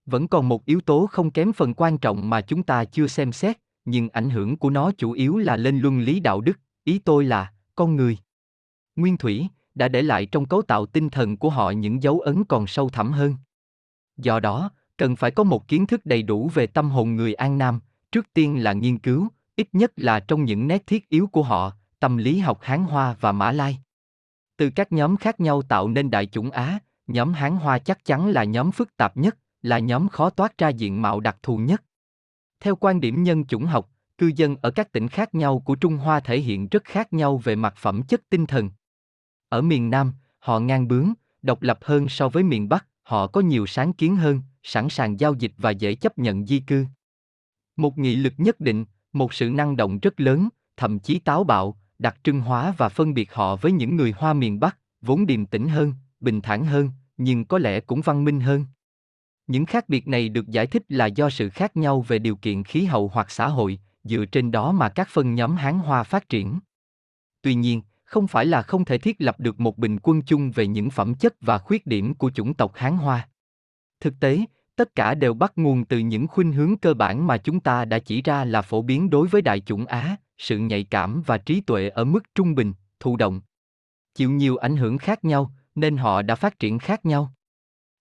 Vẫn 0.06 0.28
còn 0.28 0.48
một 0.48 0.64
yếu 0.64 0.80
tố 0.80 1.06
không 1.06 1.30
kém 1.30 1.52
phần 1.52 1.74
quan 1.74 1.98
trọng 1.98 2.30
mà 2.30 2.40
chúng 2.40 2.62
ta 2.62 2.84
chưa 2.84 3.06
xem 3.06 3.32
xét, 3.32 3.58
nhưng 3.86 4.08
ảnh 4.08 4.30
hưởng 4.30 4.56
của 4.56 4.70
nó 4.70 4.90
chủ 4.98 5.12
yếu 5.12 5.38
là 5.38 5.56
lên 5.56 5.78
luân 5.78 6.00
lý 6.00 6.20
đạo 6.20 6.40
đức, 6.40 6.58
ý 6.84 6.98
tôi 6.98 7.24
là 7.24 7.52
con 7.74 7.96
người. 7.96 8.18
Nguyên 8.96 9.16
thủy 9.16 9.48
đã 9.74 9.88
để 9.88 10.02
lại 10.02 10.26
trong 10.26 10.46
cấu 10.46 10.62
tạo 10.62 10.86
tinh 10.86 11.08
thần 11.08 11.36
của 11.36 11.50
họ 11.50 11.70
những 11.70 12.02
dấu 12.02 12.20
ấn 12.20 12.44
còn 12.44 12.66
sâu 12.66 12.88
thẳm 12.88 13.12
hơn. 13.12 13.34
Do 14.16 14.40
đó, 14.40 14.70
cần 14.96 15.16
phải 15.16 15.30
có 15.30 15.44
một 15.44 15.68
kiến 15.68 15.86
thức 15.86 16.06
đầy 16.06 16.22
đủ 16.22 16.50
về 16.54 16.66
tâm 16.66 16.90
hồn 16.90 17.16
người 17.16 17.34
An 17.34 17.58
Nam, 17.58 17.80
trước 18.12 18.32
tiên 18.34 18.62
là 18.62 18.72
nghiên 18.72 18.98
cứu, 18.98 19.28
ít 19.56 19.68
nhất 19.72 19.92
là 19.96 20.20
trong 20.20 20.44
những 20.44 20.68
nét 20.68 20.86
thiết 20.86 21.08
yếu 21.08 21.26
của 21.26 21.42
họ, 21.42 21.72
tâm 22.00 22.16
lý 22.16 22.38
học 22.38 22.58
Hán 22.62 22.84
Hoa 22.84 23.16
và 23.20 23.32
Mã 23.32 23.52
Lai. 23.52 23.78
Từ 24.56 24.70
các 24.70 24.92
nhóm 24.92 25.16
khác 25.16 25.40
nhau 25.40 25.62
tạo 25.62 25.88
nên 25.88 26.10
đại 26.10 26.26
chủng 26.26 26.50
Á, 26.50 26.78
nhóm 27.06 27.32
Hán 27.32 27.56
Hoa 27.56 27.78
chắc 27.78 28.04
chắn 28.04 28.28
là 28.28 28.44
nhóm 28.44 28.72
phức 28.72 28.96
tạp 28.96 29.16
nhất, 29.16 29.38
là 29.62 29.78
nhóm 29.78 30.08
khó 30.08 30.30
toát 30.30 30.58
ra 30.58 30.68
diện 30.68 31.02
mạo 31.02 31.20
đặc 31.20 31.36
thù 31.42 31.56
nhất. 31.56 31.82
Theo 32.60 32.76
quan 32.76 33.00
điểm 33.00 33.22
nhân 33.22 33.44
chủng 33.44 33.64
học, 33.64 33.90
cư 34.18 34.30
dân 34.36 34.56
ở 34.62 34.70
các 34.70 34.92
tỉnh 34.92 35.08
khác 35.08 35.34
nhau 35.34 35.58
của 35.58 35.74
Trung 35.74 35.96
Hoa 35.96 36.20
thể 36.20 36.40
hiện 36.40 36.68
rất 36.68 36.84
khác 36.84 37.12
nhau 37.12 37.36
về 37.36 37.56
mặt 37.56 37.74
phẩm 37.76 38.02
chất 38.02 38.20
tinh 38.30 38.46
thần. 38.46 38.70
Ở 39.48 39.62
miền 39.62 39.90
Nam, 39.90 40.12
họ 40.38 40.60
ngang 40.60 40.88
bướng, 40.88 41.12
độc 41.42 41.62
lập 41.62 41.78
hơn 41.82 42.08
so 42.08 42.28
với 42.28 42.42
miền 42.42 42.68
Bắc, 42.68 42.86
họ 43.02 43.26
có 43.26 43.40
nhiều 43.40 43.66
sáng 43.66 43.92
kiến 43.92 44.16
hơn, 44.16 44.42
sẵn 44.62 44.88
sàng 44.88 45.20
giao 45.20 45.34
dịch 45.34 45.52
và 45.56 45.70
dễ 45.70 45.94
chấp 45.94 46.18
nhận 46.18 46.46
di 46.46 46.60
cư. 46.60 46.86
Một 47.76 47.98
nghị 47.98 48.16
lực 48.16 48.32
nhất 48.36 48.60
định, 48.60 48.84
một 49.12 49.34
sự 49.34 49.50
năng 49.50 49.76
động 49.76 49.98
rất 49.98 50.20
lớn, 50.20 50.48
thậm 50.76 50.98
chí 50.98 51.18
táo 51.18 51.44
bạo, 51.44 51.76
đặc 51.98 52.16
trưng 52.22 52.40
hóa 52.40 52.74
và 52.78 52.88
phân 52.88 53.14
biệt 53.14 53.34
họ 53.34 53.56
với 53.56 53.72
những 53.72 53.96
người 53.96 54.14
Hoa 54.18 54.32
miền 54.32 54.60
Bắc, 54.60 54.78
vốn 55.00 55.26
điềm 55.26 55.46
tĩnh 55.46 55.68
hơn, 55.68 55.92
bình 56.20 56.40
thản 56.40 56.64
hơn, 56.64 56.90
nhưng 57.16 57.44
có 57.44 57.58
lẽ 57.58 57.80
cũng 57.80 58.00
văn 58.00 58.24
minh 58.24 58.40
hơn. 58.40 58.64
Những 59.46 59.66
khác 59.66 59.88
biệt 59.88 60.08
này 60.08 60.28
được 60.28 60.48
giải 60.48 60.66
thích 60.66 60.82
là 60.88 61.06
do 61.06 61.30
sự 61.30 61.48
khác 61.48 61.76
nhau 61.76 62.00
về 62.00 62.18
điều 62.18 62.36
kiện 62.36 62.64
khí 62.64 62.84
hậu 62.84 63.10
hoặc 63.14 63.30
xã 63.30 63.48
hội, 63.48 63.78
dựa 64.04 64.24
trên 64.24 64.50
đó 64.50 64.72
mà 64.72 64.88
các 64.88 65.08
phân 65.08 65.34
nhóm 65.34 65.56
Hán 65.56 65.78
Hoa 65.78 66.02
phát 66.02 66.28
triển. 66.28 66.58
Tuy 67.42 67.54
nhiên, 67.54 67.82
không 68.04 68.28
phải 68.28 68.46
là 68.46 68.62
không 68.62 68.84
thể 68.84 68.98
thiết 68.98 69.16
lập 69.18 69.40
được 69.40 69.60
một 69.60 69.78
bình 69.78 69.98
quân 70.02 70.22
chung 70.22 70.50
về 70.50 70.66
những 70.66 70.90
phẩm 70.90 71.14
chất 71.14 71.34
và 71.40 71.58
khuyết 71.58 71.86
điểm 71.86 72.14
của 72.14 72.30
chủng 72.30 72.54
tộc 72.54 72.72
Hán 72.74 72.96
Hoa. 72.96 73.28
Thực 74.00 74.14
tế, 74.20 74.40
tất 74.76 74.94
cả 74.94 75.14
đều 75.14 75.34
bắt 75.34 75.52
nguồn 75.56 75.84
từ 75.84 75.98
những 75.98 76.26
khuynh 76.26 76.52
hướng 76.52 76.76
cơ 76.76 76.94
bản 76.94 77.26
mà 77.26 77.36
chúng 77.36 77.60
ta 77.60 77.84
đã 77.84 77.98
chỉ 77.98 78.22
ra 78.22 78.44
là 78.44 78.62
phổ 78.62 78.82
biến 78.82 79.10
đối 79.10 79.28
với 79.28 79.42
đại 79.42 79.60
chủng 79.60 79.86
Á, 79.86 80.16
sự 80.38 80.58
nhạy 80.58 80.84
cảm 80.84 81.22
và 81.26 81.38
trí 81.38 81.60
tuệ 81.60 81.88
ở 81.88 82.04
mức 82.04 82.34
trung 82.34 82.54
bình, 82.54 82.72
thụ 83.00 83.16
động. 83.16 83.40
Chịu 84.14 84.30
nhiều 84.30 84.56
ảnh 84.56 84.76
hưởng 84.76 84.98
khác 84.98 85.24
nhau, 85.24 85.52
nên 85.74 85.96
họ 85.96 86.22
đã 86.22 86.34
phát 86.34 86.58
triển 86.58 86.78
khác 86.78 87.06
nhau. 87.06 87.32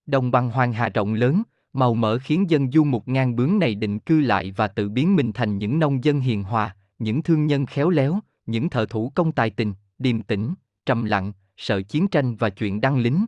Đồng 0.05 0.31
bằng 0.31 0.51
hoàng 0.51 0.73
hà 0.73 0.89
rộng 0.89 1.13
lớn, 1.13 1.43
màu 1.73 1.93
mỡ 1.93 2.17
khiến 2.17 2.49
dân 2.49 2.71
du 2.71 2.83
mục 2.83 3.07
ngang 3.07 3.35
bướng 3.35 3.59
này 3.59 3.75
định 3.75 3.99
cư 3.99 4.21
lại 4.21 4.51
và 4.51 4.67
tự 4.67 4.89
biến 4.89 5.15
mình 5.15 5.31
thành 5.33 5.57
những 5.57 5.79
nông 5.79 6.03
dân 6.03 6.19
hiền 6.19 6.43
hòa, 6.43 6.75
những 6.99 7.23
thương 7.23 7.47
nhân 7.47 7.65
khéo 7.65 7.89
léo, 7.89 8.19
những 8.45 8.69
thợ 8.69 8.85
thủ 8.85 9.11
công 9.15 9.31
tài 9.31 9.49
tình, 9.49 9.73
điềm 9.99 10.21
tĩnh, 10.21 10.53
trầm 10.85 11.05
lặng, 11.05 11.33
sợ 11.57 11.81
chiến 11.81 12.07
tranh 12.07 12.35
và 12.35 12.49
chuyện 12.49 12.81
đăng 12.81 12.97
lính. 12.97 13.25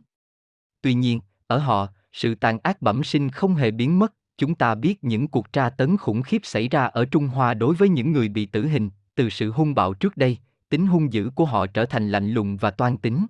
Tuy 0.82 0.94
nhiên, 0.94 1.20
ở 1.46 1.58
họ, 1.58 1.88
sự 2.12 2.34
tàn 2.34 2.58
ác 2.62 2.82
bẩm 2.82 3.04
sinh 3.04 3.28
không 3.28 3.54
hề 3.54 3.70
biến 3.70 3.98
mất, 3.98 4.14
chúng 4.38 4.54
ta 4.54 4.74
biết 4.74 5.04
những 5.04 5.28
cuộc 5.28 5.52
tra 5.52 5.70
tấn 5.70 5.96
khủng 5.96 6.22
khiếp 6.22 6.40
xảy 6.44 6.68
ra 6.68 6.84
ở 6.84 7.04
Trung 7.04 7.28
Hoa 7.28 7.54
đối 7.54 7.74
với 7.74 7.88
những 7.88 8.12
người 8.12 8.28
bị 8.28 8.46
tử 8.46 8.66
hình, 8.66 8.90
từ 9.14 9.30
sự 9.30 9.50
hung 9.50 9.74
bạo 9.74 9.94
trước 9.94 10.16
đây, 10.16 10.38
tính 10.68 10.86
hung 10.86 11.12
dữ 11.12 11.30
của 11.34 11.44
họ 11.44 11.66
trở 11.66 11.84
thành 11.84 12.10
lạnh 12.10 12.30
lùng 12.30 12.56
và 12.56 12.70
toan 12.70 12.96
tính. 12.96 13.26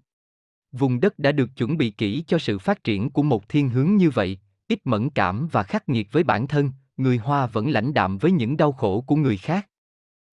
Vùng 0.73 1.01
đất 1.01 1.19
đã 1.19 1.33
được 1.33 1.57
chuẩn 1.57 1.77
bị 1.77 1.91
kỹ 1.91 2.25
cho 2.27 2.39
sự 2.39 2.59
phát 2.59 2.85
triển 2.85 3.11
của 3.11 3.23
một 3.23 3.49
thiên 3.49 3.69
hướng 3.69 3.97
như 3.97 4.11
vậy, 4.11 4.39
ít 4.69 4.79
mẫn 4.85 5.11
cảm 5.11 5.49
và 5.49 5.63
khắc 5.63 5.89
nghiệt 5.89 6.13
với 6.13 6.23
bản 6.23 6.47
thân, 6.47 6.73
người 6.97 7.17
Hoa 7.17 7.47
vẫn 7.47 7.71
lãnh 7.71 7.95
đạm 7.95 8.19
với 8.19 8.31
những 8.31 8.57
đau 8.57 8.73
khổ 8.73 9.01
của 9.01 9.17
người 9.17 9.37
khác. 9.37 9.69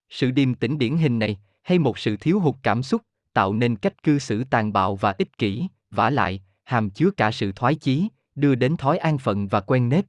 Sự 0.09 0.31
điềm 0.31 0.53
tĩnh 0.53 0.77
điển 0.77 0.97
hình 0.97 1.19
này, 1.19 1.37
hay 1.63 1.79
một 1.79 1.99
sự 1.99 2.17
thiếu 2.17 2.39
hụt 2.39 2.55
cảm 2.63 2.83
xúc, 2.83 3.01
tạo 3.33 3.53
nên 3.53 3.75
cách 3.75 4.03
cư 4.03 4.19
xử 4.19 4.43
tàn 4.43 4.73
bạo 4.73 4.95
và 4.95 5.15
ích 5.17 5.37
kỷ, 5.37 5.67
vả 5.91 6.09
lại, 6.09 6.41
hàm 6.63 6.89
chứa 6.89 7.11
cả 7.11 7.31
sự 7.31 7.51
thoái 7.51 7.75
chí, 7.75 8.07
đưa 8.35 8.55
đến 8.55 8.77
thói 8.77 8.97
an 8.97 9.17
phận 9.17 9.47
và 9.47 9.61
quen 9.61 9.89
nếp. 9.89 10.05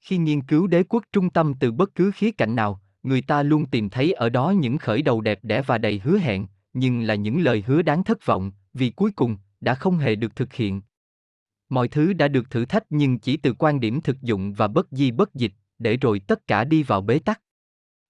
Khi 0.00 0.16
nghiên 0.16 0.42
cứu 0.42 0.66
đế 0.66 0.82
quốc 0.82 1.04
trung 1.12 1.30
tâm 1.30 1.54
từ 1.60 1.72
bất 1.72 1.94
cứ 1.94 2.10
khía 2.14 2.30
cạnh 2.30 2.56
nào, 2.56 2.80
người 3.02 3.22
ta 3.22 3.42
luôn 3.42 3.66
tìm 3.66 3.90
thấy 3.90 4.12
ở 4.12 4.28
đó 4.28 4.50
những 4.50 4.78
khởi 4.78 5.02
đầu 5.02 5.20
đẹp 5.20 5.38
đẽ 5.42 5.62
và 5.62 5.78
đầy 5.78 6.00
hứa 6.04 6.18
hẹn, 6.18 6.46
nhưng 6.72 7.02
là 7.02 7.14
những 7.14 7.40
lời 7.40 7.64
hứa 7.66 7.82
đáng 7.82 8.04
thất 8.04 8.26
vọng, 8.26 8.52
vì 8.74 8.90
cuối 8.90 9.10
cùng, 9.16 9.36
đã 9.60 9.74
không 9.74 9.98
hề 9.98 10.14
được 10.14 10.36
thực 10.36 10.52
hiện. 10.52 10.82
Mọi 11.68 11.88
thứ 11.88 12.12
đã 12.12 12.28
được 12.28 12.50
thử 12.50 12.64
thách 12.64 12.84
nhưng 12.90 13.18
chỉ 13.18 13.36
từ 13.36 13.54
quan 13.58 13.80
điểm 13.80 14.00
thực 14.00 14.22
dụng 14.22 14.52
và 14.52 14.68
bất 14.68 14.86
di 14.90 15.10
bất 15.10 15.34
dịch, 15.34 15.52
để 15.78 15.96
rồi 15.96 16.20
tất 16.20 16.46
cả 16.46 16.64
đi 16.64 16.82
vào 16.82 17.00
bế 17.00 17.18
tắc. 17.18 17.40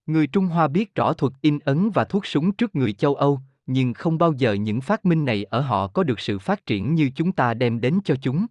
Người 0.07 0.27
Trung 0.27 0.47
Hoa 0.47 0.69
biết 0.69 0.95
rõ 0.95 1.13
thuật 1.13 1.33
in 1.41 1.59
ấn 1.59 1.91
và 1.91 2.05
thuốc 2.05 2.27
súng 2.27 2.53
trước 2.53 2.77
người 2.77 2.93
châu 2.93 3.15
Âu, 3.15 3.41
nhưng 3.67 3.95
không 3.95 4.19
bao 4.19 4.33
giờ 4.33 4.53
những 4.53 4.81
phát 4.81 5.05
minh 5.05 5.25
này 5.25 5.45
ở 5.45 5.61
họ 5.61 5.89
có 5.89 6.03
được 6.03 6.21
sự 6.21 6.39
phát 6.39 6.67
triển 6.67 6.95
như 6.95 7.11
chúng 7.15 7.33
ta 7.33 7.55
đem 7.55 7.81
đến 7.81 7.99
cho 8.05 8.15
chúng. 8.23 8.47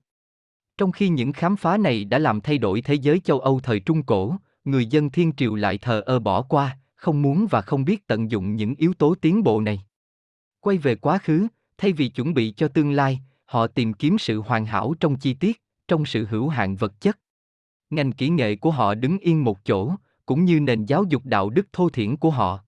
Trong 0.77 0.91
khi 0.91 1.09
những 1.09 1.33
khám 1.33 1.55
phá 1.55 1.77
này 1.77 2.05
đã 2.05 2.19
làm 2.19 2.41
thay 2.41 2.57
đổi 2.57 2.81
thế 2.81 2.93
giới 2.93 3.19
châu 3.19 3.39
Âu 3.39 3.59
thời 3.59 3.79
Trung 3.79 4.03
Cổ, 4.03 4.35
người 4.63 4.85
dân 4.85 5.09
thiên 5.09 5.31
triều 5.37 5.55
lại 5.55 5.77
thờ 5.77 6.01
ơ 6.05 6.19
bỏ 6.19 6.41
qua, 6.41 6.77
không 6.95 7.21
muốn 7.21 7.47
và 7.49 7.61
không 7.61 7.85
biết 7.85 8.07
tận 8.07 8.31
dụng 8.31 8.55
những 8.55 8.75
yếu 8.75 8.93
tố 8.93 9.15
tiến 9.21 9.43
bộ 9.43 9.61
này. 9.61 9.81
Quay 10.59 10.77
về 10.77 10.95
quá 10.95 11.17
khứ, 11.17 11.47
thay 11.81 11.93
vì 11.93 12.09
chuẩn 12.09 12.33
bị 12.33 12.53
cho 12.57 12.67
tương 12.67 12.91
lai, 12.91 13.19
họ 13.45 13.67
tìm 13.67 13.93
kiếm 13.93 14.17
sự 14.17 14.41
hoàn 14.41 14.65
hảo 14.65 14.93
trong 14.99 15.15
chi 15.15 15.33
tiết, 15.33 15.61
trong 15.87 16.05
sự 16.05 16.25
hữu 16.25 16.49
hạn 16.49 16.75
vật 16.75 17.01
chất. 17.01 17.19
Ngành 17.89 18.11
kỹ 18.11 18.29
nghệ 18.29 18.55
của 18.55 18.71
họ 18.71 18.95
đứng 18.95 19.17
yên 19.17 19.43
một 19.43 19.65
chỗ, 19.65 19.95
cũng 20.25 20.45
như 20.45 20.59
nền 20.59 20.85
giáo 20.85 21.03
dục 21.03 21.25
đạo 21.25 21.49
đức 21.49 21.67
thô 21.73 21.89
thiển 21.89 22.17
của 22.17 22.29
họ. 22.29 22.59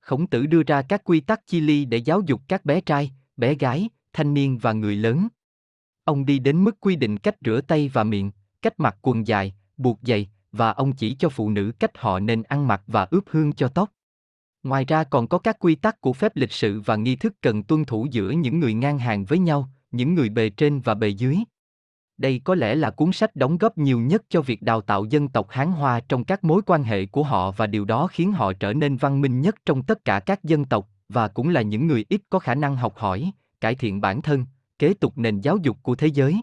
Khổng 0.00 0.26
tử 0.26 0.46
đưa 0.46 0.62
ra 0.62 0.82
các 0.82 1.04
quy 1.04 1.20
tắc 1.20 1.46
chi 1.46 1.60
ly 1.60 1.84
để 1.84 1.98
giáo 1.98 2.20
dục 2.26 2.40
các 2.48 2.64
bé 2.64 2.80
trai, 2.80 3.12
bé 3.36 3.54
gái, 3.54 3.88
thanh 4.12 4.34
niên 4.34 4.58
và 4.58 4.72
người 4.72 4.96
lớn. 4.96 5.28
Ông 6.04 6.24
đi 6.24 6.38
đến 6.38 6.64
mức 6.64 6.80
quy 6.80 6.96
định 6.96 7.18
cách 7.18 7.36
rửa 7.44 7.60
tay 7.60 7.90
và 7.92 8.04
miệng, 8.04 8.30
cách 8.62 8.80
mặc 8.80 8.96
quần 9.02 9.26
dài, 9.26 9.54
buộc 9.76 9.98
giày, 10.02 10.28
và 10.52 10.70
ông 10.70 10.92
chỉ 10.92 11.14
cho 11.14 11.28
phụ 11.28 11.50
nữ 11.50 11.72
cách 11.78 11.98
họ 11.98 12.20
nên 12.20 12.42
ăn 12.42 12.68
mặc 12.68 12.82
và 12.86 13.06
ướp 13.10 13.24
hương 13.30 13.52
cho 13.52 13.68
tóc. 13.68 13.90
Ngoài 14.64 14.84
ra 14.84 15.04
còn 15.04 15.28
có 15.28 15.38
các 15.38 15.56
quy 15.58 15.74
tắc 15.74 16.00
của 16.00 16.12
phép 16.12 16.36
lịch 16.36 16.52
sự 16.52 16.80
và 16.80 16.96
nghi 16.96 17.16
thức 17.16 17.34
cần 17.40 17.62
tuân 17.62 17.84
thủ 17.84 18.06
giữa 18.10 18.30
những 18.30 18.60
người 18.60 18.74
ngang 18.74 18.98
hàng 18.98 19.24
với 19.24 19.38
nhau, 19.38 19.68
những 19.90 20.14
người 20.14 20.28
bề 20.28 20.50
trên 20.50 20.80
và 20.80 20.94
bề 20.94 21.08
dưới. 21.08 21.38
Đây 22.18 22.40
có 22.44 22.54
lẽ 22.54 22.74
là 22.74 22.90
cuốn 22.90 23.12
sách 23.12 23.36
đóng 23.36 23.58
góp 23.58 23.78
nhiều 23.78 24.00
nhất 24.00 24.22
cho 24.28 24.42
việc 24.42 24.62
đào 24.62 24.80
tạo 24.80 25.04
dân 25.04 25.28
tộc 25.28 25.46
Hán 25.50 25.72
Hoa 25.72 26.00
trong 26.00 26.24
các 26.24 26.44
mối 26.44 26.62
quan 26.66 26.82
hệ 26.82 27.06
của 27.06 27.22
họ 27.22 27.50
và 27.50 27.66
điều 27.66 27.84
đó 27.84 28.06
khiến 28.06 28.32
họ 28.32 28.52
trở 28.52 28.72
nên 28.72 28.96
văn 28.96 29.20
minh 29.20 29.40
nhất 29.40 29.54
trong 29.66 29.82
tất 29.82 30.04
cả 30.04 30.20
các 30.20 30.44
dân 30.44 30.64
tộc 30.64 30.88
và 31.08 31.28
cũng 31.28 31.48
là 31.48 31.62
những 31.62 31.86
người 31.86 32.04
ít 32.08 32.20
có 32.30 32.38
khả 32.38 32.54
năng 32.54 32.76
học 32.76 32.96
hỏi, 32.96 33.30
cải 33.60 33.74
thiện 33.74 34.00
bản 34.00 34.22
thân, 34.22 34.46
kế 34.78 34.94
tục 34.94 35.18
nền 35.18 35.40
giáo 35.40 35.56
dục 35.56 35.76
của 35.82 35.94
thế 35.94 36.06
giới. 36.06 36.40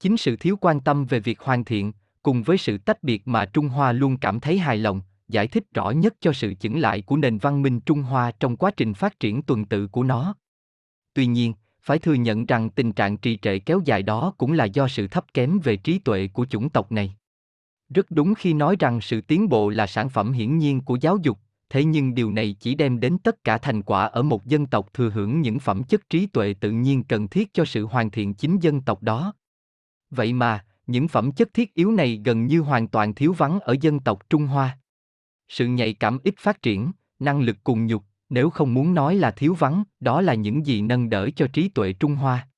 Chính 0.00 0.16
sự 0.16 0.36
thiếu 0.36 0.56
quan 0.60 0.80
tâm 0.80 1.04
về 1.04 1.20
việc 1.20 1.40
hoàn 1.40 1.64
thiện, 1.64 1.92
cùng 2.22 2.42
với 2.42 2.58
sự 2.58 2.78
tách 2.78 3.02
biệt 3.02 3.28
mà 3.28 3.44
Trung 3.44 3.68
Hoa 3.68 3.92
luôn 3.92 4.16
cảm 4.16 4.40
thấy 4.40 4.58
hài 4.58 4.76
lòng, 4.76 5.00
giải 5.28 5.46
thích 5.46 5.64
rõ 5.74 5.90
nhất 5.90 6.14
cho 6.20 6.32
sự 6.32 6.54
chững 6.54 6.80
lại 6.80 7.02
của 7.02 7.16
nền 7.16 7.38
văn 7.38 7.62
minh 7.62 7.80
Trung 7.80 8.02
Hoa 8.02 8.32
trong 8.40 8.56
quá 8.56 8.70
trình 8.76 8.94
phát 8.94 9.20
triển 9.20 9.42
tuần 9.42 9.64
tự 9.64 9.86
của 9.86 10.02
nó. 10.02 10.34
Tuy 11.14 11.26
nhiên, 11.26 11.54
phải 11.82 11.98
thừa 11.98 12.14
nhận 12.14 12.46
rằng 12.46 12.70
tình 12.70 12.92
trạng 12.92 13.16
trì 13.16 13.36
trệ 13.36 13.58
kéo 13.58 13.80
dài 13.84 14.02
đó 14.02 14.34
cũng 14.38 14.52
là 14.52 14.64
do 14.64 14.88
sự 14.88 15.08
thấp 15.08 15.24
kém 15.34 15.58
về 15.58 15.76
trí 15.76 15.98
tuệ 15.98 16.28
của 16.32 16.46
chủng 16.46 16.68
tộc 16.68 16.92
này. 16.92 17.16
Rất 17.88 18.10
đúng 18.10 18.34
khi 18.34 18.54
nói 18.54 18.76
rằng 18.78 19.00
sự 19.00 19.20
tiến 19.20 19.48
bộ 19.48 19.68
là 19.68 19.86
sản 19.86 20.08
phẩm 20.08 20.32
hiển 20.32 20.58
nhiên 20.58 20.80
của 20.80 20.98
giáo 21.00 21.18
dục, 21.22 21.38
thế 21.68 21.84
nhưng 21.84 22.14
điều 22.14 22.30
này 22.30 22.56
chỉ 22.60 22.74
đem 22.74 23.00
đến 23.00 23.18
tất 23.18 23.44
cả 23.44 23.58
thành 23.58 23.82
quả 23.82 24.06
ở 24.06 24.22
một 24.22 24.46
dân 24.46 24.66
tộc 24.66 24.88
thừa 24.94 25.10
hưởng 25.10 25.40
những 25.40 25.58
phẩm 25.58 25.82
chất 25.82 26.10
trí 26.10 26.26
tuệ 26.26 26.54
tự 26.60 26.70
nhiên 26.70 27.04
cần 27.04 27.28
thiết 27.28 27.54
cho 27.54 27.64
sự 27.64 27.86
hoàn 27.86 28.10
thiện 28.10 28.34
chính 28.34 28.58
dân 28.58 28.80
tộc 28.80 29.02
đó. 29.02 29.34
Vậy 30.10 30.32
mà, 30.32 30.64
những 30.86 31.08
phẩm 31.08 31.32
chất 31.32 31.54
thiết 31.54 31.74
yếu 31.74 31.92
này 31.92 32.20
gần 32.24 32.46
như 32.46 32.60
hoàn 32.60 32.88
toàn 32.88 33.14
thiếu 33.14 33.32
vắng 33.32 33.60
ở 33.60 33.76
dân 33.80 34.00
tộc 34.00 34.30
Trung 34.30 34.46
Hoa. 34.46 34.78
Sự 35.48 35.66
nhạy 35.66 35.94
cảm 35.94 36.18
ít 36.24 36.34
phát 36.38 36.62
triển, 36.62 36.92
năng 37.18 37.40
lực 37.40 37.56
cùng 37.64 37.86
nhục, 37.86 38.04
nếu 38.28 38.50
không 38.50 38.74
muốn 38.74 38.94
nói 38.94 39.14
là 39.14 39.30
thiếu 39.30 39.54
vắng, 39.54 39.84
đó 40.00 40.20
là 40.20 40.34
những 40.34 40.66
gì 40.66 40.82
nâng 40.82 41.10
đỡ 41.10 41.30
cho 41.36 41.46
trí 41.52 41.68
tuệ 41.68 41.92
Trung 41.92 42.14
Hoa. 42.14 42.48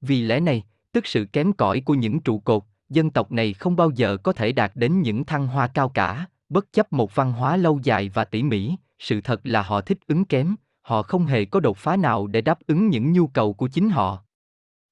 Vì 0.00 0.22
lẽ 0.22 0.40
này, 0.40 0.64
tức 0.92 1.06
sự 1.06 1.24
kém 1.24 1.52
cỏi 1.52 1.80
của 1.80 1.94
những 1.94 2.20
trụ 2.20 2.38
cột, 2.38 2.62
dân 2.88 3.10
tộc 3.10 3.32
này 3.32 3.52
không 3.52 3.76
bao 3.76 3.90
giờ 3.90 4.16
có 4.16 4.32
thể 4.32 4.52
đạt 4.52 4.72
đến 4.74 5.00
những 5.00 5.24
thăng 5.24 5.46
hoa 5.46 5.66
cao 5.66 5.88
cả, 5.88 6.26
bất 6.48 6.72
chấp 6.72 6.92
một 6.92 7.14
văn 7.14 7.32
hóa 7.32 7.56
lâu 7.56 7.80
dài 7.82 8.08
và 8.08 8.24
tỉ 8.24 8.42
mỉ, 8.42 8.76
sự 8.98 9.20
thật 9.20 9.40
là 9.44 9.62
họ 9.62 9.80
thích 9.80 9.98
ứng 10.06 10.24
kém, 10.24 10.56
họ 10.82 11.02
không 11.02 11.26
hề 11.26 11.44
có 11.44 11.60
đột 11.60 11.76
phá 11.76 11.96
nào 11.96 12.26
để 12.26 12.40
đáp 12.40 12.58
ứng 12.66 12.88
những 12.88 13.12
nhu 13.12 13.26
cầu 13.26 13.52
của 13.52 13.68
chính 13.68 13.90
họ. 13.90 14.24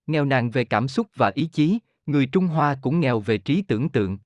Nghèo 0.07 0.25
nàn 0.25 0.51
về 0.51 0.65
cảm 0.65 0.89
xúc 0.89 1.07
và 1.17 1.33
ý 1.35 1.47
chí, 1.47 1.79
người 2.07 2.27
Trung 2.27 2.47
Hoa 2.47 2.77
cũng 2.83 3.01
nghèo 3.01 3.21
về 3.21 3.39
trí 3.39 3.63
tưởng 3.63 3.89
tượng. 3.89 4.19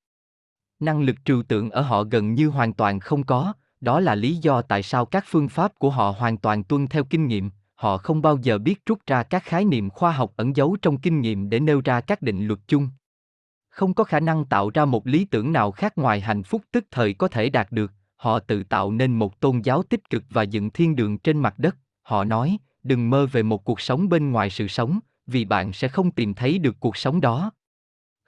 Năng 0.80 1.00
lực 1.00 1.16
trừu 1.24 1.42
tượng 1.42 1.70
ở 1.70 1.80
họ 1.82 2.02
gần 2.02 2.34
như 2.34 2.48
hoàn 2.48 2.72
toàn 2.72 3.00
không 3.00 3.24
có, 3.24 3.52
đó 3.80 4.00
là 4.00 4.14
lý 4.14 4.36
do 4.36 4.62
tại 4.62 4.82
sao 4.82 5.04
các 5.04 5.24
phương 5.26 5.48
pháp 5.48 5.78
của 5.78 5.90
họ 5.90 6.14
hoàn 6.18 6.36
toàn 6.36 6.64
tuân 6.64 6.86
theo 6.86 7.04
kinh 7.04 7.26
nghiệm, 7.26 7.50
họ 7.74 7.96
không 7.96 8.22
bao 8.22 8.38
giờ 8.42 8.58
biết 8.58 8.86
rút 8.86 8.98
ra 9.06 9.22
các 9.22 9.44
khái 9.44 9.64
niệm 9.64 9.90
khoa 9.90 10.12
học 10.12 10.32
ẩn 10.36 10.56
giấu 10.56 10.76
trong 10.82 10.98
kinh 11.00 11.20
nghiệm 11.20 11.50
để 11.50 11.60
nêu 11.60 11.80
ra 11.84 12.00
các 12.00 12.22
định 12.22 12.46
luật 12.46 12.60
chung. 12.68 12.88
Không 13.68 13.94
có 13.94 14.04
khả 14.04 14.20
năng 14.20 14.44
tạo 14.44 14.70
ra 14.74 14.84
một 14.84 15.06
lý 15.06 15.24
tưởng 15.24 15.52
nào 15.52 15.70
khác 15.70 15.98
ngoài 15.98 16.20
hạnh 16.20 16.42
phúc 16.42 16.62
tức 16.72 16.84
thời 16.90 17.14
có 17.14 17.28
thể 17.28 17.50
đạt 17.50 17.72
được, 17.72 17.92
họ 18.16 18.38
tự 18.38 18.62
tạo 18.64 18.92
nên 18.92 19.18
một 19.18 19.40
tôn 19.40 19.60
giáo 19.60 19.82
tích 19.82 20.10
cực 20.10 20.24
và 20.30 20.42
dựng 20.42 20.70
thiên 20.70 20.96
đường 20.96 21.18
trên 21.18 21.38
mặt 21.38 21.58
đất, 21.58 21.76
họ 22.02 22.24
nói, 22.24 22.58
đừng 22.82 23.10
mơ 23.10 23.26
về 23.32 23.42
một 23.42 23.64
cuộc 23.64 23.80
sống 23.80 24.08
bên 24.08 24.30
ngoài 24.30 24.50
sự 24.50 24.68
sống, 24.68 24.98
vì 25.26 25.44
bạn 25.44 25.72
sẽ 25.72 25.88
không 25.88 26.10
tìm 26.10 26.34
thấy 26.34 26.58
được 26.58 26.76
cuộc 26.80 26.96
sống 26.96 27.20
đó. 27.20 27.50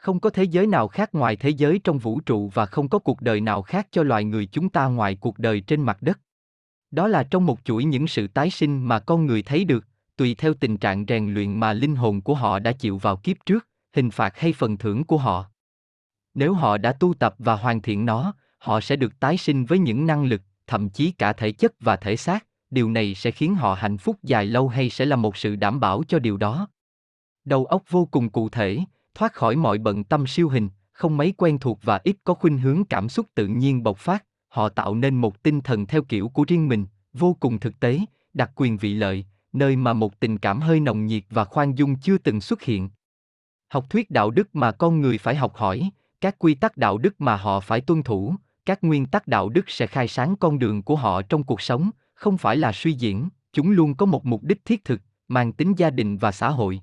Không 0.01 0.21
có 0.21 0.31
thế 0.31 0.45
giới 0.45 0.67
nào 0.67 0.89
khác 0.89 1.15
ngoài 1.15 1.37
thế 1.37 1.51
giới 1.51 1.81
trong 1.85 1.99
vũ 1.99 2.21
trụ 2.21 2.51
và 2.55 2.67
không 2.67 2.89
có 2.89 2.99
cuộc 2.99 3.21
đời 3.21 3.41
nào 3.41 3.63
khác 3.63 3.89
cho 3.91 4.03
loài 4.03 4.25
người 4.25 4.47
chúng 4.47 4.69
ta 4.69 4.87
ngoài 4.87 5.15
cuộc 5.15 5.39
đời 5.39 5.61
trên 5.61 5.83
mặt 5.83 6.03
đất. 6.03 6.21
Đó 6.91 7.09
là 7.09 7.23
trong 7.23 7.47
một 7.47 7.59
chuỗi 7.65 7.85
những 7.85 8.07
sự 8.07 8.27
tái 8.27 8.51
sinh 8.51 8.89
mà 8.89 8.99
con 8.99 9.27
người 9.27 9.43
thấy 9.43 9.65
được, 9.65 9.85
tùy 10.17 10.35
theo 10.35 10.55
tình 10.55 10.77
trạng 10.77 11.05
rèn 11.09 11.35
luyện 11.35 11.61
mà 11.61 11.73
linh 11.73 11.97
hồn 11.97 12.21
của 12.21 12.35
họ 12.35 12.59
đã 12.59 12.73
chịu 12.73 12.99
vào 12.99 13.17
kiếp 13.17 13.37
trước, 13.47 13.67
hình 13.93 14.11
phạt 14.11 14.39
hay 14.39 14.53
phần 14.53 14.77
thưởng 14.77 15.05
của 15.05 15.19
họ. 15.19 15.45
Nếu 16.35 16.55
họ 16.55 16.79
đã 16.79 16.93
tu 16.93 17.15
tập 17.15 17.35
và 17.39 17.57
hoàn 17.57 17.83
thiện 17.83 18.07
nó, 18.07 18.35
họ 18.59 18.81
sẽ 18.81 18.97
được 18.97 19.21
tái 19.21 19.37
sinh 19.37 19.65
với 19.65 19.79
những 19.79 20.07
năng 20.07 20.25
lực, 20.25 20.43
thậm 20.67 20.89
chí 20.89 21.11
cả 21.11 21.33
thể 21.33 21.53
chất 21.53 21.73
và 21.81 21.97
thể 21.97 22.17
xác, 22.17 22.47
điều 22.71 22.91
này 22.91 23.15
sẽ 23.15 23.31
khiến 23.31 23.55
họ 23.55 23.75
hạnh 23.75 23.99
phúc 23.99 24.17
dài 24.23 24.47
lâu 24.47 24.69
hay 24.69 24.91
sẽ 24.91 25.05
là 25.07 25.17
một 25.17 25.37
sự 25.37 25.57
đảm 25.57 25.81
bảo 25.81 26.03
cho 26.09 26.19
điều 26.19 26.37
đó. 26.37 26.69
Đầu 27.45 27.65
óc 27.65 27.83
vô 27.89 28.09
cùng 28.11 28.31
cụ 28.31 28.49
thể, 28.49 28.79
thoát 29.21 29.33
khỏi 29.33 29.57
mọi 29.57 29.79
bận 29.79 30.05
tâm 30.05 30.27
siêu 30.27 30.49
hình, 30.49 30.69
không 30.93 31.17
mấy 31.17 31.35
quen 31.37 31.59
thuộc 31.59 31.79
và 31.83 32.01
ít 32.05 32.17
có 32.25 32.35
khuynh 32.35 32.59
hướng 32.59 32.85
cảm 32.85 33.09
xúc 33.09 33.27
tự 33.35 33.47
nhiên 33.47 33.83
bộc 33.83 33.99
phát, 33.99 34.25
họ 34.49 34.69
tạo 34.69 34.95
nên 34.95 35.15
một 35.15 35.43
tinh 35.43 35.61
thần 35.61 35.87
theo 35.87 36.03
kiểu 36.03 36.29
của 36.29 36.45
riêng 36.49 36.69
mình, 36.69 36.87
vô 37.13 37.37
cùng 37.41 37.59
thực 37.59 37.81
tế, 37.81 38.01
đặc 38.35 38.51
quyền 38.55 38.77
vị 38.77 38.95
lợi, 38.95 39.25
nơi 39.53 39.77
mà 39.77 39.93
một 39.93 40.21
tình 40.21 40.39
cảm 40.39 40.61
hơi 40.61 40.81
nồng 40.81 41.07
nhiệt 41.07 41.23
và 41.31 41.45
khoan 41.45 41.75
dung 41.75 41.97
chưa 41.97 42.19
từng 42.19 42.41
xuất 42.41 42.63
hiện. 42.63 42.89
Học 43.69 43.87
thuyết 43.91 44.11
đạo 44.11 44.31
đức 44.31 44.55
mà 44.57 44.73
con 44.73 45.01
người 45.01 45.19
phải 45.19 45.35
học 45.35 45.55
hỏi, 45.55 45.91
các 46.21 46.39
quy 46.39 46.55
tắc 46.55 46.77
đạo 46.77 46.99
đức 46.99 47.21
mà 47.21 47.37
họ 47.37 47.61
phải 47.61 47.81
tuân 47.81 48.03
thủ, 48.03 48.35
các 48.67 48.85
nguyên 48.85 49.07
tắc 49.07 49.29
đạo 49.29 49.49
đức 49.49 49.71
sẽ 49.71 49.87
khai 49.87 50.09
sáng 50.09 50.37
con 50.37 50.59
đường 50.59 50.83
của 50.83 50.97
họ 50.97 51.23
trong 51.23 51.43
cuộc 51.43 51.61
sống, 51.61 51.91
không 52.15 52.39
phải 52.39 52.57
là 52.57 52.73
suy 52.73 52.93
diễn, 52.93 53.29
chúng 53.53 53.71
luôn 53.71 53.95
có 53.95 54.07
một 54.07 54.27
mục 54.27 54.43
đích 54.45 54.65
thiết 54.65 54.85
thực, 54.85 55.01
mang 55.29 55.53
tính 55.53 55.75
gia 55.77 55.91
đình 55.91 56.17
và 56.17 56.33
xã 56.33 56.51
hội. 56.51 56.81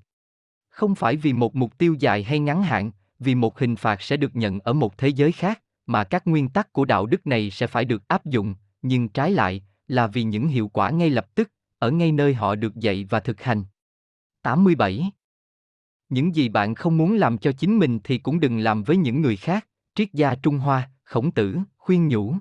Không 0.77 0.95
phải 0.95 1.15
vì 1.15 1.33
một 1.33 1.55
mục 1.55 1.77
tiêu 1.77 1.95
dài 1.99 2.23
hay 2.23 2.39
ngắn 2.39 2.63
hạn, 2.63 2.91
vì 3.19 3.35
một 3.35 3.59
hình 3.59 3.75
phạt 3.75 4.01
sẽ 4.01 4.17
được 4.17 4.35
nhận 4.35 4.59
ở 4.59 4.73
một 4.73 4.97
thế 4.97 5.07
giới 5.07 5.31
khác, 5.31 5.61
mà 5.85 6.03
các 6.03 6.27
nguyên 6.27 6.49
tắc 6.49 6.73
của 6.73 6.85
đạo 6.85 7.05
đức 7.05 7.27
này 7.27 7.51
sẽ 7.51 7.67
phải 7.67 7.85
được 7.85 8.07
áp 8.07 8.25
dụng, 8.25 8.55
nhưng 8.81 9.09
trái 9.09 9.31
lại, 9.31 9.63
là 9.87 10.07
vì 10.07 10.23
những 10.23 10.47
hiệu 10.47 10.67
quả 10.67 10.89
ngay 10.89 11.09
lập 11.09 11.35
tức, 11.35 11.51
ở 11.79 11.91
ngay 11.91 12.11
nơi 12.11 12.33
họ 12.33 12.55
được 12.55 12.75
dạy 12.75 13.05
và 13.09 13.19
thực 13.19 13.41
hành. 13.41 13.63
87. 14.41 15.11
Những 16.09 16.35
gì 16.35 16.49
bạn 16.49 16.75
không 16.75 16.97
muốn 16.97 17.13
làm 17.13 17.37
cho 17.37 17.51
chính 17.51 17.79
mình 17.79 17.99
thì 18.03 18.17
cũng 18.17 18.39
đừng 18.39 18.57
làm 18.57 18.83
với 18.83 18.97
những 18.97 19.21
người 19.21 19.35
khác, 19.35 19.67
triết 19.95 20.13
gia 20.13 20.35
Trung 20.35 20.57
Hoa, 20.57 20.89
khổng 21.03 21.31
tử, 21.31 21.57
khuyên 21.77 22.07
nhủ. 22.07 22.35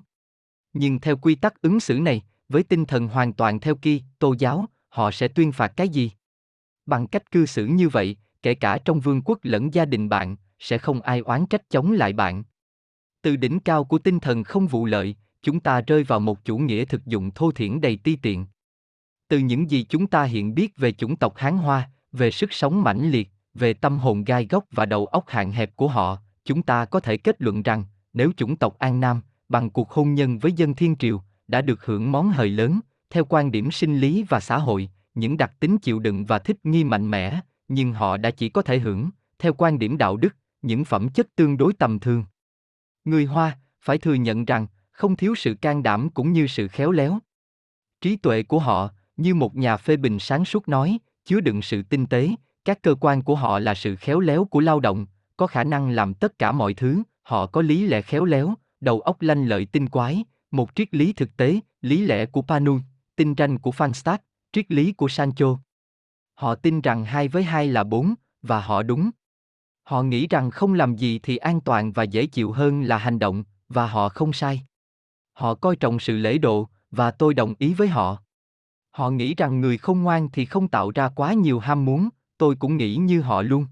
Nhưng 0.73 0.99
theo 0.99 1.17
quy 1.17 1.35
tắc 1.35 1.61
ứng 1.61 1.79
xử 1.79 1.99
này, 1.99 2.23
với 2.49 2.63
tinh 2.63 2.85
thần 2.85 3.07
hoàn 3.07 3.33
toàn 3.33 3.59
theo 3.59 3.75
kỳ, 3.75 4.01
tô 4.19 4.35
giáo, 4.39 4.65
họ 4.89 5.11
sẽ 5.11 5.27
tuyên 5.27 5.51
phạt 5.51 5.67
cái 5.75 5.89
gì? 5.89 6.11
Bằng 6.85 7.07
cách 7.07 7.31
cư 7.31 7.45
xử 7.45 7.65
như 7.65 7.89
vậy, 7.89 8.17
kể 8.47 8.53
cả 8.53 8.77
trong 8.85 8.99
vương 8.99 9.21
quốc 9.25 9.39
lẫn 9.43 9.73
gia 9.73 9.85
đình 9.85 10.09
bạn, 10.09 10.35
sẽ 10.59 10.77
không 10.77 11.01
ai 11.01 11.19
oán 11.19 11.45
trách 11.45 11.69
chống 11.69 11.91
lại 11.91 12.13
bạn. 12.13 12.43
Từ 13.21 13.35
đỉnh 13.35 13.59
cao 13.59 13.83
của 13.83 13.97
tinh 13.97 14.19
thần 14.19 14.43
không 14.43 14.67
vụ 14.67 14.85
lợi, 14.85 15.15
chúng 15.41 15.59
ta 15.59 15.81
rơi 15.81 16.03
vào 16.03 16.19
một 16.19 16.45
chủ 16.45 16.57
nghĩa 16.57 16.85
thực 16.85 17.05
dụng 17.05 17.31
thô 17.31 17.51
thiển 17.51 17.81
đầy 17.81 17.97
ti 17.97 18.15
tiện. 18.15 18.45
Từ 19.27 19.37
những 19.37 19.71
gì 19.71 19.85
chúng 19.89 20.07
ta 20.07 20.23
hiện 20.23 20.55
biết 20.55 20.77
về 20.77 20.91
chủng 20.91 21.15
tộc 21.15 21.37
Hán 21.37 21.57
Hoa, 21.57 21.89
về 22.11 22.31
sức 22.31 22.53
sống 22.53 22.83
mãnh 22.83 23.09
liệt, 23.09 23.29
về 23.53 23.73
tâm 23.73 23.97
hồn 23.97 24.23
gai 24.23 24.47
góc 24.49 24.65
và 24.71 24.85
đầu 24.85 25.05
óc 25.05 25.23
hạn 25.27 25.51
hẹp 25.51 25.75
của 25.75 25.87
họ, 25.87 26.17
chúng 26.45 26.61
ta 26.63 26.85
có 26.85 26.99
thể 26.99 27.17
kết 27.17 27.41
luận 27.41 27.63
rằng, 27.63 27.83
nếu 28.13 28.31
chủng 28.37 28.55
tộc 28.55 28.79
An 28.79 28.99
Nam, 28.99 29.21
bằng 29.49 29.69
cuộc 29.69 29.91
hôn 29.91 30.13
nhân 30.13 30.39
với 30.39 30.51
dân 30.51 30.73
thiên 30.73 30.95
triều, 30.95 31.21
đã 31.47 31.61
được 31.61 31.85
hưởng 31.85 32.11
món 32.11 32.29
hời 32.29 32.49
lớn, 32.49 32.79
theo 33.09 33.25
quan 33.25 33.51
điểm 33.51 33.71
sinh 33.71 33.97
lý 33.97 34.23
và 34.29 34.39
xã 34.39 34.57
hội, 34.57 34.89
những 35.15 35.37
đặc 35.37 35.51
tính 35.59 35.77
chịu 35.77 35.99
đựng 35.99 36.25
và 36.25 36.39
thích 36.39 36.57
nghi 36.63 36.83
mạnh 36.83 37.11
mẽ, 37.11 37.41
nhưng 37.67 37.93
họ 37.93 38.17
đã 38.17 38.31
chỉ 38.31 38.49
có 38.49 38.61
thể 38.61 38.79
hưởng, 38.79 39.09
theo 39.39 39.53
quan 39.53 39.79
điểm 39.79 39.97
đạo 39.97 40.17
đức, 40.17 40.35
những 40.61 40.85
phẩm 40.85 41.09
chất 41.09 41.35
tương 41.35 41.57
đối 41.57 41.73
tầm 41.73 41.99
thường. 41.99 42.25
Người 43.05 43.25
Hoa, 43.25 43.57
phải 43.81 43.97
thừa 43.97 44.13
nhận 44.13 44.45
rằng, 44.45 44.67
không 44.91 45.15
thiếu 45.15 45.35
sự 45.35 45.55
can 45.61 45.83
đảm 45.83 46.09
cũng 46.09 46.33
như 46.33 46.47
sự 46.47 46.67
khéo 46.67 46.91
léo. 46.91 47.19
Trí 48.01 48.15
tuệ 48.15 48.43
của 48.43 48.59
họ, 48.59 48.89
như 49.17 49.35
một 49.35 49.55
nhà 49.55 49.77
phê 49.77 49.97
bình 49.97 50.19
sáng 50.19 50.45
suốt 50.45 50.67
nói, 50.67 50.97
chứa 51.25 51.39
đựng 51.39 51.61
sự 51.61 51.83
tinh 51.83 52.05
tế, 52.05 52.29
các 52.65 52.81
cơ 52.81 52.95
quan 52.99 53.21
của 53.21 53.35
họ 53.35 53.59
là 53.59 53.73
sự 53.73 53.95
khéo 53.95 54.19
léo 54.19 54.45
của 54.45 54.59
lao 54.59 54.79
động, 54.79 55.05
có 55.37 55.47
khả 55.47 55.63
năng 55.63 55.89
làm 55.89 56.13
tất 56.13 56.39
cả 56.39 56.51
mọi 56.51 56.73
thứ, 56.73 57.03
họ 57.23 57.45
có 57.45 57.61
lý 57.61 57.87
lẽ 57.87 58.01
khéo 58.01 58.25
léo, 58.25 58.53
đầu 58.79 59.01
óc 59.01 59.21
lanh 59.21 59.45
lợi 59.45 59.65
tinh 59.65 59.89
quái, 59.89 60.23
một 60.51 60.75
triết 60.75 60.93
lý 60.93 61.13
thực 61.13 61.37
tế, 61.37 61.59
lý 61.81 62.05
lẽ 62.05 62.25
của 62.25 62.41
Panu, 62.41 62.79
tinh 63.15 63.35
tranh 63.35 63.59
của 63.59 63.71
Fanstad, 63.71 64.17
triết 64.51 64.71
lý 64.71 64.91
của 64.91 65.07
Sancho. 65.07 65.57
Họ 66.37 66.55
tin 66.55 66.81
rằng 66.81 67.05
hai 67.05 67.27
với 67.27 67.43
hai 67.43 67.67
là 67.67 67.83
bốn, 67.83 68.13
và 68.41 68.61
họ 68.61 68.83
đúng. 68.83 69.09
Họ 69.83 70.03
nghĩ 70.03 70.27
rằng 70.27 70.51
không 70.51 70.73
làm 70.73 70.95
gì 70.95 71.19
thì 71.23 71.37
an 71.37 71.61
toàn 71.61 71.91
và 71.91 72.03
dễ 72.03 72.25
chịu 72.25 72.51
hơn 72.51 72.81
là 72.81 72.97
hành 72.97 73.19
động, 73.19 73.43
và 73.69 73.87
họ 73.87 74.09
không 74.09 74.33
sai. 74.33 74.61
Họ 75.33 75.55
coi 75.55 75.75
trọng 75.75 75.99
sự 75.99 76.17
lễ 76.17 76.37
độ, 76.37 76.69
và 76.91 77.11
tôi 77.11 77.33
đồng 77.33 77.53
ý 77.59 77.73
với 77.73 77.87
họ. 77.87 78.17
Họ 78.91 79.09
nghĩ 79.09 79.35
rằng 79.35 79.61
người 79.61 79.77
không 79.77 80.03
ngoan 80.03 80.29
thì 80.33 80.45
không 80.45 80.67
tạo 80.67 80.91
ra 80.91 81.09
quá 81.09 81.33
nhiều 81.33 81.59
ham 81.59 81.85
muốn, 81.85 82.09
tôi 82.37 82.55
cũng 82.55 82.77
nghĩ 82.77 82.95
như 82.95 83.21
họ 83.21 83.41
luôn. 83.41 83.65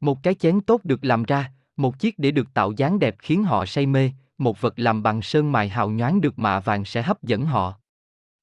Một 0.00 0.22
cái 0.22 0.34
chén 0.34 0.60
tốt 0.60 0.80
được 0.84 1.04
làm 1.04 1.22
ra, 1.22 1.52
một 1.76 1.98
chiếc 1.98 2.18
để 2.18 2.30
được 2.30 2.54
tạo 2.54 2.72
dáng 2.72 2.98
đẹp 2.98 3.16
khiến 3.18 3.44
họ 3.44 3.66
say 3.66 3.86
mê, 3.86 4.10
một 4.38 4.60
vật 4.60 4.78
làm 4.78 5.02
bằng 5.02 5.22
sơn 5.22 5.52
mài 5.52 5.68
hào 5.68 5.90
nhoáng 5.90 6.20
được 6.20 6.38
mạ 6.38 6.60
vàng 6.60 6.84
sẽ 6.84 7.02
hấp 7.02 7.22
dẫn 7.22 7.46
họ. 7.46 7.74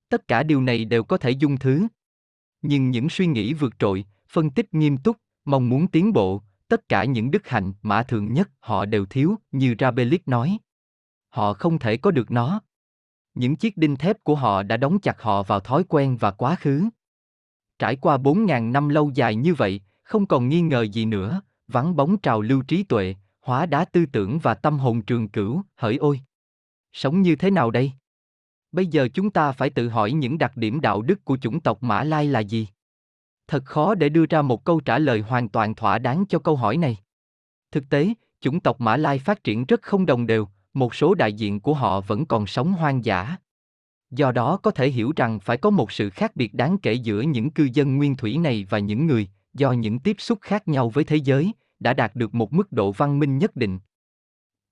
Tất 0.10 0.28
cả 0.28 0.44
điều 0.44 0.62
này 0.62 0.86
đều 0.86 1.04
có 1.04 1.18
thể 1.18 1.32
dung 1.32 1.58
thứ. 1.58 1.88
Nhưng 2.70 2.92
những 2.92 3.10
suy 3.10 3.28
nghĩ 3.28 3.54
vượt 3.54 3.74
trội, 3.80 4.06
phân 4.30 4.50
tích 4.50 4.74
nghiêm 4.74 4.98
túc, 4.98 5.18
mong 5.46 5.70
muốn 5.70 5.88
tiến 5.88 6.14
bộ, 6.14 6.42
tất 6.68 6.90
cả 6.90 7.04
những 7.04 7.32
đức 7.32 7.48
hạnh 7.48 7.74
mà 7.82 8.04
thường 8.04 8.34
nhất 8.34 8.50
họ 8.60 8.86
đều 8.86 9.06
thiếu, 9.06 9.36
như 9.52 9.76
Rabelais 9.80 10.22
nói. 10.26 10.58
Họ 11.30 11.54
không 11.54 11.80
thể 11.80 11.98
có 11.98 12.12
được 12.12 12.32
nó. 12.32 12.62
Những 13.36 13.56
chiếc 13.56 13.78
đinh 13.78 13.96
thép 13.96 14.24
của 14.24 14.36
họ 14.36 14.64
đã 14.64 14.78
đóng 14.78 15.00
chặt 15.00 15.22
họ 15.22 15.44
vào 15.44 15.60
thói 15.60 15.84
quen 15.84 16.18
và 16.18 16.32
quá 16.32 16.56
khứ. 16.56 16.84
Trải 17.80 17.96
qua 17.96 18.18
4.000 18.18 18.72
năm 18.72 18.90
lâu 18.90 19.12
dài 19.16 19.36
như 19.36 19.54
vậy, 19.54 19.82
không 20.04 20.26
còn 20.26 20.50
nghi 20.50 20.62
ngờ 20.62 20.82
gì 20.82 21.06
nữa, 21.06 21.42
vắng 21.68 21.96
bóng 21.96 22.18
trào 22.18 22.42
lưu 22.42 22.62
trí 22.62 22.84
tuệ, 22.84 23.16
hóa 23.42 23.66
đá 23.66 23.86
tư 23.86 24.06
tưởng 24.06 24.40
và 24.40 24.54
tâm 24.54 24.80
hồn 24.80 25.02
trường 25.02 25.30
cửu, 25.30 25.62
hỡi 25.76 25.98
ôi! 25.98 26.22
Sống 26.94 27.22
như 27.22 27.36
thế 27.36 27.52
nào 27.52 27.72
đây? 27.72 27.92
Bây 28.78 28.88
giờ 28.88 29.08
chúng 29.14 29.30
ta 29.30 29.52
phải 29.52 29.70
tự 29.70 29.90
hỏi 29.90 30.12
những 30.12 30.38
đặc 30.38 30.58
điểm 30.58 30.82
đạo 30.82 31.02
đức 31.02 31.26
của 31.26 31.38
chủng 31.38 31.60
tộc 31.60 31.84
Mã 31.84 32.04
Lai 32.04 32.26
là 32.28 32.40
gì? 32.40 32.68
Thật 33.48 33.66
khó 33.66 33.96
để 33.96 34.10
đưa 34.10 34.26
ra 34.26 34.42
một 34.42 34.64
câu 34.64 34.80
trả 34.80 35.00
lời 35.00 35.22
hoàn 35.22 35.50
toàn 35.50 35.76
thỏa 35.76 36.00
đáng 36.00 36.26
cho 36.30 36.40
câu 36.40 36.56
hỏi 36.56 36.78
này. 36.78 36.98
Thực 37.72 37.90
tế, 37.90 38.14
chủng 38.42 38.60
tộc 38.60 38.82
Mã 38.82 38.98
Lai 38.98 39.20
phát 39.20 39.44
triển 39.44 39.66
rất 39.66 39.82
không 39.82 40.06
đồng 40.06 40.28
đều, 40.28 40.48
một 40.74 40.96
số 40.96 41.16
đại 41.16 41.34
diện 41.34 41.60
của 41.60 41.74
họ 41.74 42.02
vẫn 42.02 42.26
còn 42.26 42.48
sống 42.48 42.74
hoang 42.74 43.06
dã. 43.06 43.38
Do 44.12 44.32
đó 44.32 44.58
có 44.58 44.72
thể 44.72 44.90
hiểu 44.90 45.14
rằng 45.16 45.40
phải 45.40 45.58
có 45.58 45.70
một 45.70 45.92
sự 45.92 46.10
khác 46.10 46.36
biệt 46.36 46.54
đáng 46.54 46.78
kể 46.78 46.94
giữa 46.94 47.22
những 47.22 47.50
cư 47.50 47.70
dân 47.74 47.98
nguyên 47.98 48.16
thủy 48.16 48.38
này 48.38 48.66
và 48.70 48.80
những 48.80 49.08
người, 49.08 49.30
do 49.54 49.72
những 49.72 50.00
tiếp 50.00 50.16
xúc 50.20 50.40
khác 50.42 50.68
nhau 50.68 50.90
với 50.90 51.04
thế 51.04 51.16
giới, 51.16 51.52
đã 51.80 51.94
đạt 51.94 52.16
được 52.16 52.36
một 52.36 52.54
mức 52.54 52.72
độ 52.72 52.92
văn 52.92 53.20
minh 53.20 53.38
nhất 53.38 53.56
định. 53.56 53.80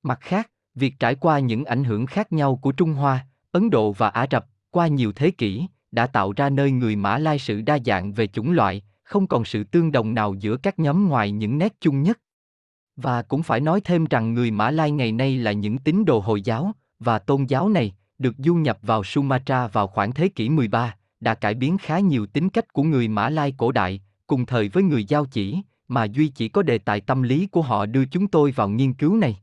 Mặt 0.03 0.19
khác, 0.21 0.51
việc 0.75 0.95
trải 0.99 1.15
qua 1.15 1.39
những 1.39 1.65
ảnh 1.65 1.83
hưởng 1.83 2.05
khác 2.05 2.31
nhau 2.31 2.55
của 2.55 2.71
Trung 2.71 2.93
Hoa, 2.93 3.27
Ấn 3.55 3.69
Độ 3.69 3.91
và 3.91 4.09
Ả 4.09 4.27
Rập 4.31 4.45
qua 4.71 4.87
nhiều 4.87 5.11
thế 5.11 5.31
kỷ 5.31 5.67
đã 5.91 6.07
tạo 6.07 6.33
ra 6.35 6.49
nơi 6.49 6.71
người 6.71 6.95
Mã 6.95 7.17
Lai 7.17 7.39
sự 7.39 7.61
đa 7.61 7.77
dạng 7.85 8.13
về 8.13 8.27
chủng 8.27 8.51
loại, 8.51 8.81
không 9.03 9.27
còn 9.27 9.45
sự 9.45 9.63
tương 9.63 9.91
đồng 9.91 10.13
nào 10.13 10.33
giữa 10.33 10.57
các 10.57 10.79
nhóm 10.79 11.09
ngoài 11.09 11.31
những 11.31 11.57
nét 11.57 11.73
chung 11.81 12.03
nhất. 12.03 12.19
Và 12.95 13.21
cũng 13.21 13.43
phải 13.43 13.59
nói 13.59 13.81
thêm 13.81 14.05
rằng 14.05 14.33
người 14.33 14.51
Mã 14.51 14.71
Lai 14.71 14.91
ngày 14.91 15.11
nay 15.11 15.37
là 15.37 15.51
những 15.51 15.77
tín 15.77 16.05
đồ 16.05 16.19
Hồi 16.19 16.41
giáo, 16.41 16.71
và 16.99 17.19
tôn 17.19 17.45
giáo 17.45 17.69
này, 17.69 17.95
được 18.17 18.35
du 18.37 18.55
nhập 18.55 18.77
vào 18.81 19.03
Sumatra 19.03 19.67
vào 19.67 19.87
khoảng 19.87 20.11
thế 20.11 20.27
kỷ 20.27 20.49
13, 20.49 20.95
đã 21.19 21.35
cải 21.35 21.53
biến 21.53 21.77
khá 21.77 21.99
nhiều 21.99 22.25
tính 22.25 22.49
cách 22.49 22.73
của 22.73 22.83
người 22.83 23.07
Mã 23.07 23.29
Lai 23.29 23.53
cổ 23.57 23.71
đại, 23.71 24.01
cùng 24.27 24.45
thời 24.45 24.69
với 24.69 24.83
người 24.83 25.05
giao 25.05 25.25
chỉ, 25.25 25.61
mà 25.87 26.03
duy 26.03 26.27
chỉ 26.27 26.49
có 26.49 26.61
đề 26.61 26.77
tài 26.77 27.01
tâm 27.01 27.23
lý 27.23 27.47
của 27.47 27.61
họ 27.61 27.85
đưa 27.85 28.05
chúng 28.05 28.27
tôi 28.27 28.51
vào 28.51 28.69
nghiên 28.69 28.93
cứu 28.93 29.15
này. 29.15 29.37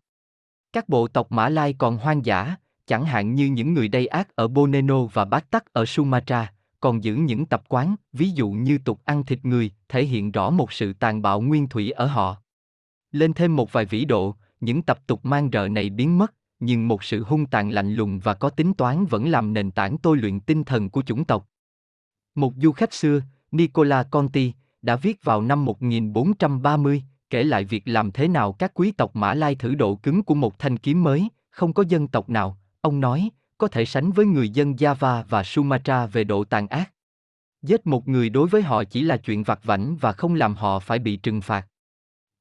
Các 0.72 0.88
bộ 0.88 1.08
tộc 1.08 1.32
Mã 1.32 1.48
Lai 1.48 1.74
còn 1.78 1.96
hoang 1.96 2.24
dã, 2.24 2.56
chẳng 2.92 3.04
hạn 3.04 3.34
như 3.34 3.46
những 3.46 3.74
người 3.74 3.88
Đây 3.88 4.06
Ác 4.06 4.36
ở 4.36 4.48
Boneno 4.48 5.04
và 5.04 5.24
Bát 5.24 5.50
Tắc 5.50 5.72
ở 5.72 5.84
Sumatra, 5.86 6.52
còn 6.80 7.04
giữ 7.04 7.14
những 7.14 7.46
tập 7.46 7.62
quán, 7.68 7.94
ví 8.12 8.30
dụ 8.30 8.50
như 8.50 8.78
tục 8.78 9.00
ăn 9.04 9.24
thịt 9.24 9.44
người, 9.44 9.70
thể 9.88 10.04
hiện 10.04 10.32
rõ 10.32 10.50
một 10.50 10.72
sự 10.72 10.92
tàn 10.92 11.22
bạo 11.22 11.40
nguyên 11.40 11.68
thủy 11.68 11.90
ở 11.90 12.06
họ. 12.06 12.36
Lên 13.12 13.32
thêm 13.32 13.56
một 13.56 13.72
vài 13.72 13.84
vĩ 13.84 14.04
độ, 14.04 14.36
những 14.60 14.82
tập 14.82 14.98
tục 15.06 15.24
mang 15.24 15.50
rợ 15.52 15.68
này 15.68 15.90
biến 15.90 16.18
mất, 16.18 16.34
nhưng 16.60 16.88
một 16.88 17.04
sự 17.04 17.22
hung 17.22 17.46
tàn 17.46 17.70
lạnh 17.70 17.94
lùng 17.94 18.18
và 18.18 18.34
có 18.34 18.50
tính 18.50 18.74
toán 18.74 19.06
vẫn 19.06 19.30
làm 19.30 19.52
nền 19.52 19.70
tảng 19.70 19.98
tôi 19.98 20.16
luyện 20.16 20.40
tinh 20.40 20.64
thần 20.64 20.90
của 20.90 21.02
chủng 21.02 21.24
tộc. 21.24 21.48
Một 22.34 22.52
du 22.56 22.72
khách 22.72 22.94
xưa, 22.94 23.20
Nicola 23.50 24.02
Conti, 24.02 24.52
đã 24.82 24.96
viết 24.96 25.24
vào 25.24 25.42
năm 25.42 25.64
1430, 25.64 27.02
kể 27.30 27.44
lại 27.44 27.64
việc 27.64 27.82
làm 27.86 28.12
thế 28.12 28.28
nào 28.28 28.52
các 28.52 28.74
quý 28.74 28.92
tộc 28.92 29.16
Mã 29.16 29.34
Lai 29.34 29.54
thử 29.54 29.74
độ 29.74 29.94
cứng 29.94 30.22
của 30.22 30.34
một 30.34 30.58
thanh 30.58 30.78
kiếm 30.78 31.02
mới, 31.02 31.28
không 31.50 31.72
có 31.72 31.84
dân 31.88 32.08
tộc 32.08 32.30
nào, 32.30 32.58
ông 32.82 33.00
nói, 33.00 33.30
có 33.58 33.68
thể 33.68 33.84
sánh 33.84 34.12
với 34.12 34.26
người 34.26 34.48
dân 34.48 34.72
Java 34.72 35.24
và 35.28 35.44
Sumatra 35.44 36.06
về 36.06 36.24
độ 36.24 36.44
tàn 36.44 36.68
ác. 36.68 36.92
Giết 37.62 37.86
một 37.86 38.08
người 38.08 38.30
đối 38.30 38.48
với 38.48 38.62
họ 38.62 38.84
chỉ 38.84 39.02
là 39.02 39.16
chuyện 39.16 39.42
vặt 39.42 39.60
vảnh 39.64 39.96
và 39.96 40.12
không 40.12 40.34
làm 40.34 40.54
họ 40.54 40.78
phải 40.78 40.98
bị 40.98 41.16
trừng 41.16 41.40
phạt. 41.40 41.68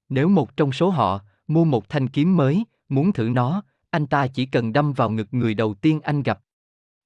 Nếu 0.09 0.30
một 0.30 0.57
trong 0.57 0.72
số 0.72 0.89
họ 0.89 1.19
mua 1.47 1.65
một 1.65 1.89
thanh 1.89 2.07
kiếm 2.07 2.38
mới, 2.38 2.65
muốn 2.89 3.13
thử 3.13 3.30
nó, 3.30 3.63
anh 3.89 4.07
ta 4.07 4.27
chỉ 4.27 4.45
cần 4.45 4.73
đâm 4.73 4.93
vào 4.93 5.09
ngực 5.09 5.27
người 5.31 5.53
đầu 5.53 5.73
tiên 5.73 6.01
anh 6.01 6.23
gặp. 6.23 6.39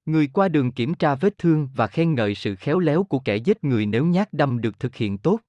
Người 0.05 0.27
qua 0.27 0.47
đường 0.47 0.71
kiểm 0.71 0.93
tra 0.93 1.15
vết 1.15 1.37
thương 1.37 1.69
và 1.75 1.87
khen 1.87 2.15
ngợi 2.15 2.35
sự 2.35 2.55
khéo 2.55 2.79
léo 2.79 3.03
của 3.03 3.19
kẻ 3.19 3.35
giết 3.35 3.63
người 3.63 3.85
nếu 3.85 4.05
nhát 4.05 4.33
đâm 4.33 4.61
được 4.61 4.79
thực 4.79 4.95
hiện 4.95 5.17
tốt. 5.17 5.39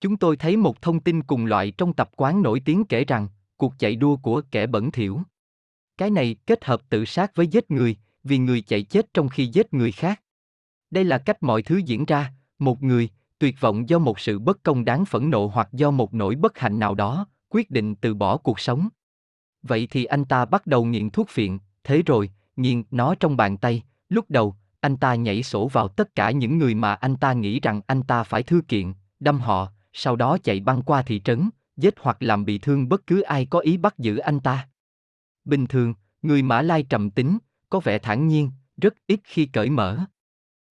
Chúng 0.00 0.16
tôi 0.16 0.36
thấy 0.36 0.56
một 0.56 0.82
thông 0.82 1.00
tin 1.00 1.22
cùng 1.22 1.46
loại 1.46 1.70
trong 1.70 1.92
tập 1.92 2.10
quán 2.16 2.42
nổi 2.42 2.60
tiếng 2.64 2.84
kể 2.84 3.04
rằng, 3.04 3.28
cuộc 3.56 3.78
chạy 3.78 3.96
đua 3.96 4.16
của 4.16 4.42
kẻ 4.50 4.66
bẩn 4.66 4.90
thỉu. 4.90 5.20
Cái 5.98 6.10
này 6.10 6.36
kết 6.46 6.64
hợp 6.64 6.80
tự 6.88 7.04
sát 7.04 7.34
với 7.34 7.46
giết 7.46 7.70
người, 7.70 7.96
vì 8.24 8.38
người 8.38 8.60
chạy 8.60 8.82
chết 8.82 9.14
trong 9.14 9.28
khi 9.28 9.46
giết 9.46 9.74
người 9.74 9.92
khác. 9.92 10.22
Đây 10.90 11.04
là 11.04 11.18
cách 11.18 11.42
mọi 11.42 11.62
thứ 11.62 11.76
diễn 11.76 12.04
ra, 12.04 12.32
một 12.58 12.82
người, 12.82 13.08
tuyệt 13.38 13.60
vọng 13.60 13.88
do 13.88 13.98
một 13.98 14.20
sự 14.20 14.38
bất 14.38 14.62
công 14.62 14.84
đáng 14.84 15.04
phẫn 15.04 15.30
nộ 15.30 15.46
hoặc 15.46 15.68
do 15.72 15.90
một 15.90 16.14
nỗi 16.14 16.34
bất 16.34 16.58
hạnh 16.58 16.78
nào 16.78 16.94
đó, 16.94 17.26
quyết 17.48 17.70
định 17.70 17.94
từ 17.94 18.14
bỏ 18.14 18.36
cuộc 18.36 18.60
sống. 18.60 18.88
Vậy 19.62 19.88
thì 19.90 20.04
anh 20.04 20.24
ta 20.24 20.44
bắt 20.44 20.66
đầu 20.66 20.84
nghiện 20.84 21.10
thuốc 21.10 21.28
phiện, 21.28 21.58
thế 21.84 22.02
rồi, 22.06 22.30
nghiền 22.56 22.82
nó 22.90 23.14
trong 23.14 23.36
bàn 23.36 23.56
tay, 23.56 23.82
lúc 24.08 24.24
đầu, 24.28 24.54
anh 24.80 24.96
ta 24.96 25.14
nhảy 25.14 25.42
sổ 25.42 25.68
vào 25.68 25.88
tất 25.88 26.14
cả 26.14 26.30
những 26.30 26.58
người 26.58 26.74
mà 26.74 26.94
anh 26.94 27.16
ta 27.16 27.32
nghĩ 27.32 27.60
rằng 27.60 27.80
anh 27.86 28.02
ta 28.02 28.22
phải 28.22 28.42
thư 28.42 28.60
kiện, 28.68 28.92
đâm 29.20 29.38
họ, 29.38 29.72
sau 29.92 30.16
đó 30.16 30.38
chạy 30.42 30.60
băng 30.60 30.82
qua 30.82 31.02
thị 31.02 31.20
trấn, 31.24 31.50
giết 31.76 31.94
hoặc 32.00 32.16
làm 32.20 32.44
bị 32.44 32.58
thương 32.58 32.88
bất 32.88 33.06
cứ 33.06 33.20
ai 33.20 33.46
có 33.46 33.58
ý 33.58 33.76
bắt 33.76 33.98
giữ 33.98 34.16
anh 34.16 34.40
ta. 34.40 34.68
Bình 35.46 35.66
thường, 35.66 35.94
người 36.22 36.42
Mã 36.42 36.62
Lai 36.62 36.82
trầm 36.82 37.10
tính, 37.10 37.38
có 37.70 37.80
vẻ 37.80 37.98
thản 37.98 38.28
nhiên, 38.28 38.50
rất 38.76 38.94
ít 39.06 39.20
khi 39.24 39.46
cởi 39.46 39.70
mở. 39.70 39.98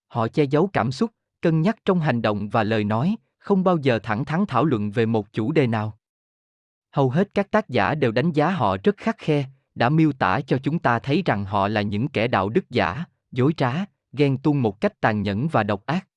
Họ 0.07 0.27
che 0.27 0.43
giấu 0.43 0.69
cảm 0.73 0.91
xúc, 0.91 1.11
cân 1.41 1.61
nhắc 1.61 1.77
trong 1.85 1.99
hành 1.99 2.21
động 2.21 2.49
và 2.49 2.63
lời 2.63 2.83
nói, 2.83 3.15
không 3.37 3.63
bao 3.63 3.77
giờ 3.77 3.99
thẳng 3.99 4.25
thắn 4.25 4.45
thảo 4.45 4.65
luận 4.65 4.91
về 4.91 5.05
một 5.05 5.33
chủ 5.33 5.51
đề 5.51 5.67
nào. 5.67 5.97
Hầu 6.91 7.09
hết 7.09 7.33
các 7.33 7.51
tác 7.51 7.69
giả 7.69 7.95
đều 7.95 8.11
đánh 8.11 8.31
giá 8.31 8.51
họ 8.51 8.77
rất 8.83 8.97
khắc 8.97 9.17
khe, 9.17 9.45
đã 9.75 9.89
miêu 9.89 10.11
tả 10.11 10.41
cho 10.41 10.57
chúng 10.63 10.79
ta 10.79 10.99
thấy 10.99 11.23
rằng 11.25 11.45
họ 11.45 11.67
là 11.67 11.81
những 11.81 12.07
kẻ 12.07 12.27
đạo 12.27 12.49
đức 12.49 12.69
giả, 12.69 13.03
dối 13.31 13.53
trá, 13.57 13.73
ghen 14.13 14.37
tuông 14.37 14.61
một 14.61 14.81
cách 14.81 15.01
tàn 15.01 15.21
nhẫn 15.21 15.47
và 15.47 15.63
độc 15.63 15.85
ác. 15.85 16.07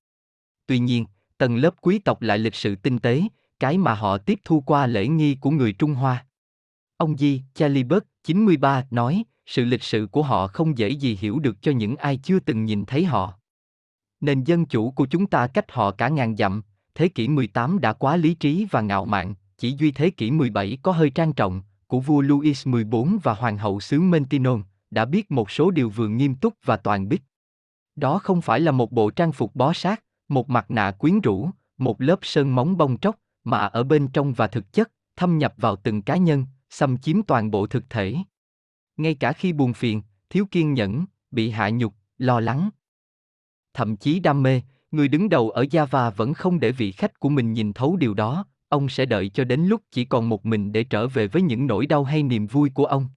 Tuy 0.66 0.78
nhiên, 0.78 1.06
tầng 1.38 1.56
lớp 1.56 1.74
quý 1.80 1.98
tộc 1.98 2.22
lại 2.22 2.38
lịch 2.38 2.54
sự 2.54 2.74
tinh 2.74 2.98
tế, 2.98 3.22
cái 3.60 3.78
mà 3.78 3.94
họ 3.94 4.18
tiếp 4.18 4.38
thu 4.44 4.60
qua 4.60 4.86
lễ 4.86 5.06
nghi 5.06 5.34
của 5.34 5.50
người 5.50 5.72
Trung 5.72 5.94
Hoa. 5.94 6.26
Ông 6.98 7.16
Di, 7.16 7.42
Chalibert, 7.54 8.04
93, 8.24 8.86
nói, 8.90 9.24
sự 9.46 9.64
lịch 9.64 9.82
sự 9.82 10.06
của 10.12 10.22
họ 10.22 10.46
không 10.46 10.78
dễ 10.78 10.88
gì 10.88 11.18
hiểu 11.20 11.38
được 11.38 11.62
cho 11.62 11.72
những 11.72 11.96
ai 11.96 12.16
chưa 12.16 12.38
từng 12.38 12.64
nhìn 12.64 12.84
thấy 12.84 13.04
họ. 13.04 13.34
Nền 14.20 14.44
dân 14.44 14.66
chủ 14.66 14.90
của 14.90 15.06
chúng 15.06 15.26
ta 15.26 15.46
cách 15.46 15.72
họ 15.72 15.90
cả 15.90 16.08
ngàn 16.08 16.36
dặm, 16.36 16.62
thế 16.94 17.08
kỷ 17.08 17.28
18 17.28 17.80
đã 17.80 17.92
quá 17.92 18.16
lý 18.16 18.34
trí 18.34 18.66
và 18.70 18.80
ngạo 18.80 19.04
mạn, 19.04 19.34
chỉ 19.58 19.74
duy 19.78 19.90
thế 19.90 20.10
kỷ 20.10 20.30
17 20.30 20.78
có 20.82 20.92
hơi 20.92 21.10
trang 21.10 21.32
trọng, 21.32 21.62
của 21.86 22.00
vua 22.00 22.20
Louis 22.20 22.64
XIV 22.64 22.94
và 23.22 23.34
hoàng 23.34 23.58
hậu 23.58 23.80
xứ 23.80 24.00
Mentinon, 24.00 24.62
đã 24.90 25.04
biết 25.04 25.30
một 25.30 25.50
số 25.50 25.70
điều 25.70 25.90
vừa 25.90 26.08
nghiêm 26.08 26.34
túc 26.34 26.54
và 26.64 26.76
toàn 26.76 27.08
bích. 27.08 27.22
Đó 27.96 28.18
không 28.18 28.40
phải 28.40 28.60
là 28.60 28.72
một 28.72 28.92
bộ 28.92 29.10
trang 29.10 29.32
phục 29.32 29.54
bó 29.54 29.72
sát, 29.72 30.04
một 30.28 30.50
mặt 30.50 30.70
nạ 30.70 30.90
quyến 30.90 31.20
rũ, 31.20 31.50
một 31.78 32.00
lớp 32.00 32.18
sơn 32.22 32.54
móng 32.54 32.76
bong 32.76 32.98
tróc, 32.98 33.16
mà 33.44 33.58
ở 33.58 33.84
bên 33.84 34.08
trong 34.08 34.32
và 34.32 34.46
thực 34.46 34.72
chất, 34.72 34.90
thâm 35.16 35.38
nhập 35.38 35.54
vào 35.56 35.76
từng 35.76 36.02
cá 36.02 36.16
nhân, 36.16 36.46
xâm 36.70 36.98
chiếm 36.98 37.22
toàn 37.22 37.50
bộ 37.50 37.66
thực 37.66 37.90
thể. 37.90 38.14
Ngay 38.96 39.14
cả 39.14 39.32
khi 39.32 39.52
buồn 39.52 39.72
phiền, 39.72 40.02
thiếu 40.30 40.46
kiên 40.50 40.74
nhẫn, 40.74 41.04
bị 41.30 41.50
hạ 41.50 41.70
nhục, 41.70 41.94
lo 42.18 42.40
lắng. 42.40 42.70
Thậm 43.74 43.96
chí 43.96 44.20
đam 44.20 44.42
mê, 44.42 44.62
người 44.90 45.08
đứng 45.08 45.28
đầu 45.28 45.50
ở 45.50 45.62
Java 45.62 46.10
vẫn 46.10 46.34
không 46.34 46.60
để 46.60 46.72
vị 46.72 46.92
khách 46.92 47.20
của 47.20 47.28
mình 47.28 47.52
nhìn 47.52 47.72
thấu 47.72 47.96
điều 47.96 48.14
đó, 48.14 48.44
ông 48.68 48.88
sẽ 48.88 49.06
đợi 49.06 49.28
cho 49.28 49.44
đến 49.44 49.60
lúc 49.60 49.82
chỉ 49.90 50.04
còn 50.04 50.28
một 50.28 50.46
mình 50.46 50.72
để 50.72 50.84
trở 50.84 51.08
về 51.08 51.26
với 51.26 51.42
những 51.42 51.66
nỗi 51.66 51.86
đau 51.86 52.04
hay 52.04 52.22
niềm 52.22 52.46
vui 52.46 52.70
của 52.74 52.84
ông. 52.84 53.08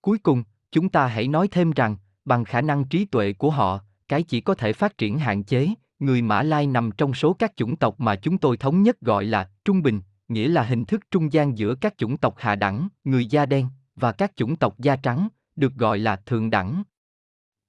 Cuối 0.00 0.18
cùng, 0.18 0.44
chúng 0.72 0.88
ta 0.88 1.06
hãy 1.06 1.28
nói 1.28 1.48
thêm 1.48 1.70
rằng, 1.70 1.96
bằng 2.24 2.44
khả 2.44 2.60
năng 2.60 2.84
trí 2.84 3.04
tuệ 3.04 3.32
của 3.32 3.50
họ, 3.50 3.80
cái 4.08 4.22
chỉ 4.22 4.40
có 4.40 4.54
thể 4.54 4.72
phát 4.72 4.98
triển 4.98 5.18
hạn 5.18 5.44
chế, 5.44 5.68
người 5.98 6.22
Mã 6.22 6.42
Lai 6.42 6.66
nằm 6.66 6.90
trong 6.90 7.14
số 7.14 7.32
các 7.32 7.56
chủng 7.56 7.76
tộc 7.76 8.00
mà 8.00 8.16
chúng 8.16 8.38
tôi 8.38 8.56
thống 8.56 8.82
nhất 8.82 9.00
gọi 9.00 9.24
là 9.24 9.50
trung 9.64 9.82
bình, 9.82 10.00
nghĩa 10.28 10.48
là 10.48 10.62
hình 10.62 10.84
thức 10.84 11.00
trung 11.10 11.32
gian 11.32 11.58
giữa 11.58 11.74
các 11.74 11.94
chủng 11.98 12.16
tộc 12.16 12.34
hạ 12.38 12.54
đẳng, 12.54 12.88
người 13.04 13.26
da 13.26 13.46
đen, 13.46 13.68
và 13.96 14.12
các 14.12 14.32
chủng 14.36 14.56
tộc 14.56 14.78
da 14.78 14.96
trắng, 14.96 15.28
được 15.56 15.74
gọi 15.74 15.98
là 15.98 16.16
thượng 16.16 16.50
đẳng. 16.50 16.82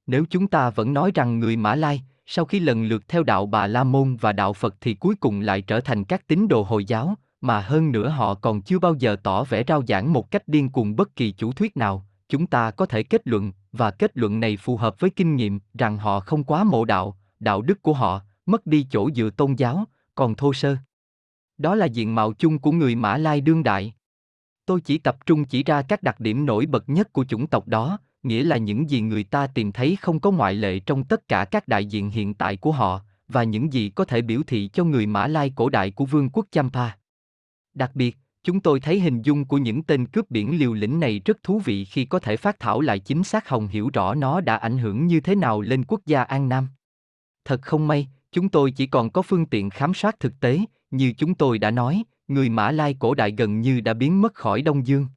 Nếu 0.07 0.25
chúng 0.29 0.47
ta 0.47 0.69
vẫn 0.69 0.93
nói 0.93 1.11
rằng 1.15 1.39
người 1.39 1.55
Mã 1.55 1.75
Lai, 1.75 2.03
sau 2.25 2.45
khi 2.45 2.59
lần 2.59 2.85
lượt 2.85 3.07
theo 3.07 3.23
đạo 3.23 3.45
Bà 3.45 3.67
La 3.67 3.83
Môn 3.83 4.15
và 4.15 4.31
đạo 4.31 4.53
Phật 4.53 4.75
thì 4.81 4.93
cuối 4.93 5.15
cùng 5.15 5.39
lại 5.39 5.61
trở 5.61 5.79
thành 5.79 6.03
các 6.03 6.27
tín 6.27 6.47
đồ 6.47 6.63
Hồi 6.63 6.85
giáo, 6.85 7.15
mà 7.41 7.61
hơn 7.61 7.91
nữa 7.91 8.09
họ 8.09 8.33
còn 8.33 8.61
chưa 8.61 8.79
bao 8.79 8.93
giờ 8.93 9.15
tỏ 9.23 9.43
vẻ 9.43 9.63
rao 9.67 9.83
giảng 9.87 10.13
một 10.13 10.31
cách 10.31 10.47
điên 10.47 10.69
cuồng 10.69 10.95
bất 10.95 11.15
kỳ 11.15 11.31
chủ 11.31 11.51
thuyết 11.51 11.77
nào, 11.77 12.05
chúng 12.29 12.47
ta 12.47 12.71
có 12.71 12.85
thể 12.85 13.03
kết 13.03 13.27
luận, 13.27 13.51
và 13.71 13.91
kết 13.91 14.17
luận 14.17 14.39
này 14.39 14.57
phù 14.57 14.77
hợp 14.77 14.99
với 14.99 15.09
kinh 15.09 15.35
nghiệm, 15.35 15.59
rằng 15.73 15.97
họ 15.97 16.19
không 16.19 16.43
quá 16.43 16.63
mộ 16.63 16.85
đạo, 16.85 17.17
đạo 17.39 17.61
đức 17.61 17.81
của 17.81 17.93
họ, 17.93 18.21
mất 18.45 18.65
đi 18.65 18.87
chỗ 18.89 19.09
dựa 19.11 19.29
tôn 19.29 19.55
giáo, 19.55 19.85
còn 20.15 20.35
thô 20.35 20.53
sơ. 20.53 20.75
Đó 21.57 21.75
là 21.75 21.85
diện 21.85 22.15
mạo 22.15 22.33
chung 22.33 22.59
của 22.59 22.71
người 22.71 22.95
Mã 22.95 23.17
Lai 23.17 23.41
đương 23.41 23.63
đại. 23.63 23.93
Tôi 24.65 24.81
chỉ 24.81 24.97
tập 24.97 25.25
trung 25.25 25.45
chỉ 25.45 25.63
ra 25.63 25.81
các 25.81 26.03
đặc 26.03 26.19
điểm 26.19 26.45
nổi 26.45 26.65
bật 26.65 26.89
nhất 26.89 27.13
của 27.13 27.25
chủng 27.25 27.47
tộc 27.47 27.67
đó, 27.67 27.97
nghĩa 28.23 28.43
là 28.43 28.57
những 28.57 28.89
gì 28.89 29.01
người 29.01 29.23
ta 29.23 29.47
tìm 29.47 29.71
thấy 29.71 29.95
không 30.01 30.19
có 30.19 30.31
ngoại 30.31 30.53
lệ 30.53 30.79
trong 30.79 31.03
tất 31.03 31.27
cả 31.27 31.45
các 31.45 31.67
đại 31.67 31.85
diện 31.85 32.09
hiện 32.09 32.33
tại 32.33 32.57
của 32.57 32.71
họ, 32.71 33.01
và 33.27 33.43
những 33.43 33.73
gì 33.73 33.89
có 33.89 34.05
thể 34.05 34.21
biểu 34.21 34.41
thị 34.47 34.69
cho 34.73 34.83
người 34.83 35.05
Mã 35.05 35.27
Lai 35.27 35.51
cổ 35.55 35.69
đại 35.69 35.91
của 35.91 36.05
vương 36.05 36.29
quốc 36.29 36.45
Champa. 36.51 36.89
Đặc 37.73 37.91
biệt, 37.93 38.17
chúng 38.43 38.59
tôi 38.59 38.79
thấy 38.79 38.99
hình 38.99 39.21
dung 39.21 39.45
của 39.45 39.57
những 39.57 39.83
tên 39.83 40.05
cướp 40.05 40.31
biển 40.31 40.59
liều 40.59 40.73
lĩnh 40.73 40.99
này 40.99 41.21
rất 41.25 41.43
thú 41.43 41.59
vị 41.59 41.85
khi 41.85 42.05
có 42.05 42.19
thể 42.19 42.37
phát 42.37 42.59
thảo 42.59 42.81
lại 42.81 42.99
chính 42.99 43.23
xác 43.23 43.49
Hồng 43.49 43.67
hiểu 43.67 43.89
rõ 43.93 44.15
nó 44.15 44.41
đã 44.41 44.55
ảnh 44.55 44.77
hưởng 44.77 45.07
như 45.07 45.19
thế 45.19 45.35
nào 45.35 45.61
lên 45.61 45.83
quốc 45.87 46.01
gia 46.05 46.23
An 46.23 46.49
Nam. 46.49 46.67
Thật 47.45 47.61
không 47.61 47.87
may, 47.87 48.07
chúng 48.31 48.49
tôi 48.49 48.71
chỉ 48.71 48.87
còn 48.87 49.09
có 49.09 49.21
phương 49.21 49.45
tiện 49.45 49.69
khám 49.69 49.93
soát 49.93 50.19
thực 50.19 50.39
tế, 50.39 50.59
như 50.93 51.13
chúng 51.17 51.35
tôi 51.35 51.59
đã 51.59 51.71
nói, 51.71 52.03
người 52.27 52.49
Mã 52.49 52.71
Lai 52.71 52.95
cổ 52.99 53.13
đại 53.13 53.31
gần 53.37 53.61
như 53.61 53.81
đã 53.81 53.93
biến 53.93 54.21
mất 54.21 54.33
khỏi 54.33 54.61
Đông 54.61 54.87
Dương. 54.87 55.07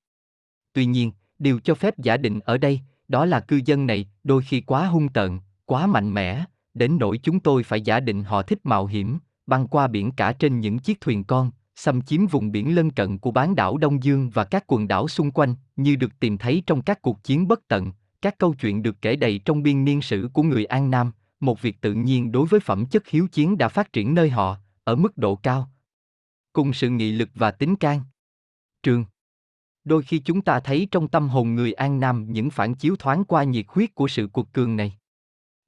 Tuy 0.73 0.87
nhiên, 0.87 1.13
điều 1.39 1.61
cho 1.61 1.75
phép 1.75 1.99
giả 1.99 2.17
định 2.17 2.41
ở 2.41 2.59
đây, 2.59 2.81
đó 3.09 3.25
là 3.25 3.41
cư 3.41 3.61
dân 3.65 3.87
này 3.87 4.09
đôi 4.25 4.43
khi 4.43 4.61
quá 4.61 4.87
hung 4.87 5.09
tợn, 5.09 5.39
quá 5.65 5.87
mạnh 5.87 6.15
mẽ, 6.15 6.45
đến 6.75 6.97
nỗi 7.01 7.19
chúng 7.19 7.41
tôi 7.41 7.63
phải 7.63 7.81
giả 7.81 8.01
định 8.01 8.25
họ 8.25 8.43
thích 8.43 8.59
mạo 8.65 8.87
hiểm, 8.87 9.19
băng 9.47 9.69
qua 9.69 9.87
biển 9.87 10.13
cả 10.13 10.33
trên 10.33 10.61
những 10.61 10.79
chiếc 10.79 11.01
thuyền 11.01 11.25
con, 11.25 11.51
xâm 11.75 12.03
chiếm 12.03 12.27
vùng 12.27 12.53
biển 12.53 12.75
lân 12.75 12.91
cận 12.91 13.19
của 13.19 13.31
bán 13.31 13.55
đảo 13.55 13.79
Đông 13.79 14.03
Dương 14.03 14.31
và 14.31 14.45
các 14.45 14.65
quần 14.67 14.89
đảo 14.89 15.09
xung 15.09 15.31
quanh, 15.31 15.55
như 15.77 15.97
được 15.97 16.13
tìm 16.21 16.39
thấy 16.39 16.63
trong 16.67 16.83
các 16.83 17.03
cuộc 17.03 17.25
chiến 17.25 17.49
bất 17.49 17.69
tận, 17.69 17.93
các 18.23 18.39
câu 18.39 18.55
chuyện 18.55 18.83
được 18.83 19.03
kể 19.03 19.17
đầy 19.17 19.41
trong 19.45 19.63
biên 19.63 19.85
niên 19.85 20.03
sử 20.03 20.29
của 20.33 20.43
người 20.43 20.65
An 20.65 20.91
Nam, 20.91 21.13
một 21.41 21.63
việc 21.63 21.81
tự 21.81 21.95
nhiên 21.95 22.33
đối 22.33 22.47
với 22.47 22.61
phẩm 22.61 22.87
chất 22.87 23.09
hiếu 23.09 23.29
chiến 23.33 23.59
đã 23.59 23.69
phát 23.69 23.93
triển 23.93 24.15
nơi 24.15 24.31
họ, 24.31 24.57
ở 24.87 24.97
mức 24.97 25.19
độ 25.19 25.37
cao. 25.37 25.71
Cùng 26.53 26.73
sự 26.73 26.89
nghị 26.89 27.13
lực 27.13 27.29
và 27.35 27.51
tính 27.51 27.77
can. 27.77 28.01
Trường 28.83 29.05
Đôi 29.85 30.03
khi 30.03 30.19
chúng 30.19 30.43
ta 30.43 30.61
thấy 30.61 30.89
trong 30.91 31.09
tâm 31.09 31.29
hồn 31.29 31.55
người 31.55 31.73
An 31.73 32.01
Nam 32.01 32.27
những 32.33 32.51
phản 32.51 32.75
chiếu 32.75 32.97
thoáng 32.97 33.25
qua 33.25 33.45
nhiệt 33.45 33.65
huyết 33.69 33.95
của 33.95 34.09
sự 34.09 34.29
cuộc 34.33 34.53
cường 34.53 34.77
này. 34.77 34.99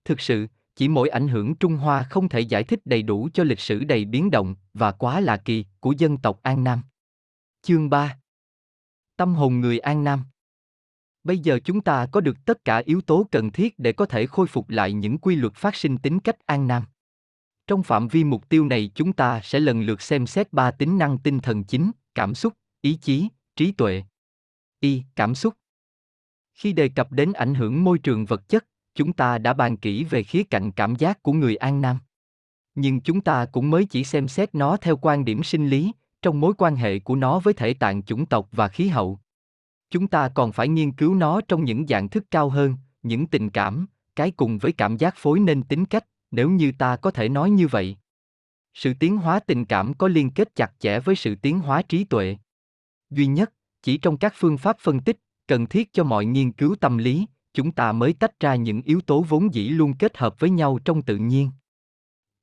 Thực 0.05 0.21
sự, 0.21 0.47
chỉ 0.77 0.89
mỗi 0.89 1.09
ảnh 1.09 1.29
hưởng 1.29 1.55
Trung 1.55 1.77
Hoa 1.77 2.03
không 2.03 2.29
thể 2.29 2.41
giải 2.41 2.65
thích 2.65 2.81
đầy 2.85 3.03
đủ 3.03 3.29
cho 3.35 3.45
lịch 3.45 3.61
sử 3.61 3.85
đầy 3.85 4.05
biến 4.05 4.31
động 4.31 4.55
và 4.75 4.93
quá 4.93 5.21
lạ 5.21 5.37
kỳ 5.37 5.65
của 5.81 5.93
dân 5.99 6.17
tộc 6.19 6.41
An 6.43 6.65
Nam. 6.65 6.83
Chương 7.63 7.91
3 7.91 8.19
Tâm 9.17 9.35
hồn 9.35 9.61
người 9.61 9.79
An 9.79 10.05
Nam 10.05 10.25
Bây 11.25 11.39
giờ 11.39 11.61
chúng 11.65 11.81
ta 11.81 12.07
có 12.13 12.21
được 12.21 12.37
tất 12.45 12.65
cả 12.65 12.83
yếu 12.87 13.01
tố 13.01 13.27
cần 13.31 13.51
thiết 13.51 13.79
để 13.79 13.93
có 13.93 14.07
thể 14.07 14.27
khôi 14.27 14.47
phục 14.47 14.71
lại 14.71 14.93
những 14.93 15.19
quy 15.19 15.37
luật 15.37 15.55
phát 15.55 15.75
sinh 15.77 15.99
tính 15.99 16.21
cách 16.21 16.47
An 16.47 16.69
Nam. 16.69 16.85
Trong 17.69 17.83
phạm 17.83 18.09
vi 18.09 18.25
mục 18.25 18.49
tiêu 18.49 18.65
này 18.65 18.91
chúng 18.95 19.13
ta 19.13 19.41
sẽ 19.45 19.61
lần 19.61 19.81
lượt 19.81 20.03
xem 20.03 20.27
xét 20.27 20.53
ba 20.53 20.71
tính 20.71 20.99
năng 20.99 21.19
tinh 21.19 21.39
thần 21.39 21.65
chính, 21.65 21.91
cảm 22.15 22.35
xúc, 22.35 22.53
ý 22.81 22.95
chí, 22.95 23.29
trí 23.57 23.73
tuệ. 23.73 24.03
Y, 24.81 25.03
cảm 25.17 25.35
xúc. 25.35 25.55
Khi 26.55 26.73
đề 26.73 26.89
cập 26.89 27.13
đến 27.13 27.33
ảnh 27.33 27.55
hưởng 27.55 27.85
môi 27.85 27.99
trường 27.99 28.25
vật 28.25 28.49
chất, 28.49 28.67
chúng 28.95 29.13
ta 29.13 29.39
đã 29.39 29.53
bàn 29.53 29.77
kỹ 29.77 30.05
về 30.05 30.23
khía 30.23 30.43
cạnh 30.43 30.73
cảm 30.73 30.97
giác 30.97 31.23
của 31.23 31.33
người 31.33 31.57
An 31.57 31.81
Nam. 31.81 31.99
Nhưng 32.75 33.01
chúng 33.01 33.21
ta 33.21 33.47
cũng 33.53 33.71
mới 33.71 33.85
chỉ 33.85 34.05
xem 34.05 34.29
xét 34.29 34.55
nó 34.55 34.77
theo 34.77 34.97
quan 34.97 35.25
điểm 35.25 35.43
sinh 35.43 35.69
lý, 35.69 35.93
trong 36.23 36.41
mối 36.41 36.53
quan 36.59 36.77
hệ 36.77 36.99
của 36.99 37.17
nó 37.17 37.39
với 37.39 37.55
thể 37.55 37.75
tạng 37.75 38.03
chủng 38.03 38.27
tộc 38.27 38.49
và 38.53 38.69
khí 38.69 38.89
hậu. 38.89 39.21
Chúng 39.91 40.09
ta 40.09 40.29
còn 40.29 40.53
phải 40.53 40.69
nghiên 40.69 40.93
cứu 40.93 41.15
nó 41.15 41.41
trong 41.49 41.65
những 41.65 41.87
dạng 41.87 42.09
thức 42.09 42.25
cao 42.31 42.49
hơn, 42.49 42.77
những 43.03 43.27
tình 43.27 43.51
cảm, 43.51 43.87
cái 44.17 44.31
cùng 44.31 44.59
với 44.59 44.73
cảm 44.73 44.97
giác 44.97 45.15
phối 45.17 45.41
nên 45.41 45.63
tính 45.63 45.85
cách, 45.85 46.05
nếu 46.31 46.51
như 46.51 46.73
ta 46.79 46.97
có 46.97 47.11
thể 47.11 47.29
nói 47.29 47.51
như 47.51 47.67
vậy. 47.67 47.97
Sự 48.75 48.95
tiến 49.01 49.17
hóa 49.17 49.41
tình 49.41 49.65
cảm 49.65 49.95
có 49.95 50.09
liên 50.09 50.31
kết 50.31 50.55
chặt 50.55 50.73
chẽ 50.79 51.01
với 51.01 51.17
sự 51.17 51.35
tiến 51.35 51.59
hóa 51.59 51.83
trí 51.83 52.05
tuệ. 52.05 52.37
Duy 53.11 53.27
nhất, 53.27 53.53
chỉ 53.83 53.99
trong 53.99 54.17
các 54.17 54.33
phương 54.37 54.59
pháp 54.59 54.77
phân 54.81 55.01
tích, 55.01 55.19
cần 55.47 55.67
thiết 55.67 55.93
cho 55.93 56.05
mọi 56.05 56.25
nghiên 56.25 56.53
cứu 56.53 56.77
tâm 56.81 56.99
lý, 56.99 57.27
chúng 57.55 57.73
ta 57.73 57.93
mới 57.93 58.13
tách 58.13 58.41
ra 58.41 58.55
những 58.55 58.83
yếu 58.83 59.01
tố 59.01 59.23
vốn 59.23 59.55
dĩ 59.55 59.69
luôn 59.69 59.95
kết 59.99 60.17
hợp 60.17 60.41
với 60.41 60.51
nhau 60.51 60.79
trong 60.85 61.03
tự 61.03 61.17
nhiên. 61.17 61.51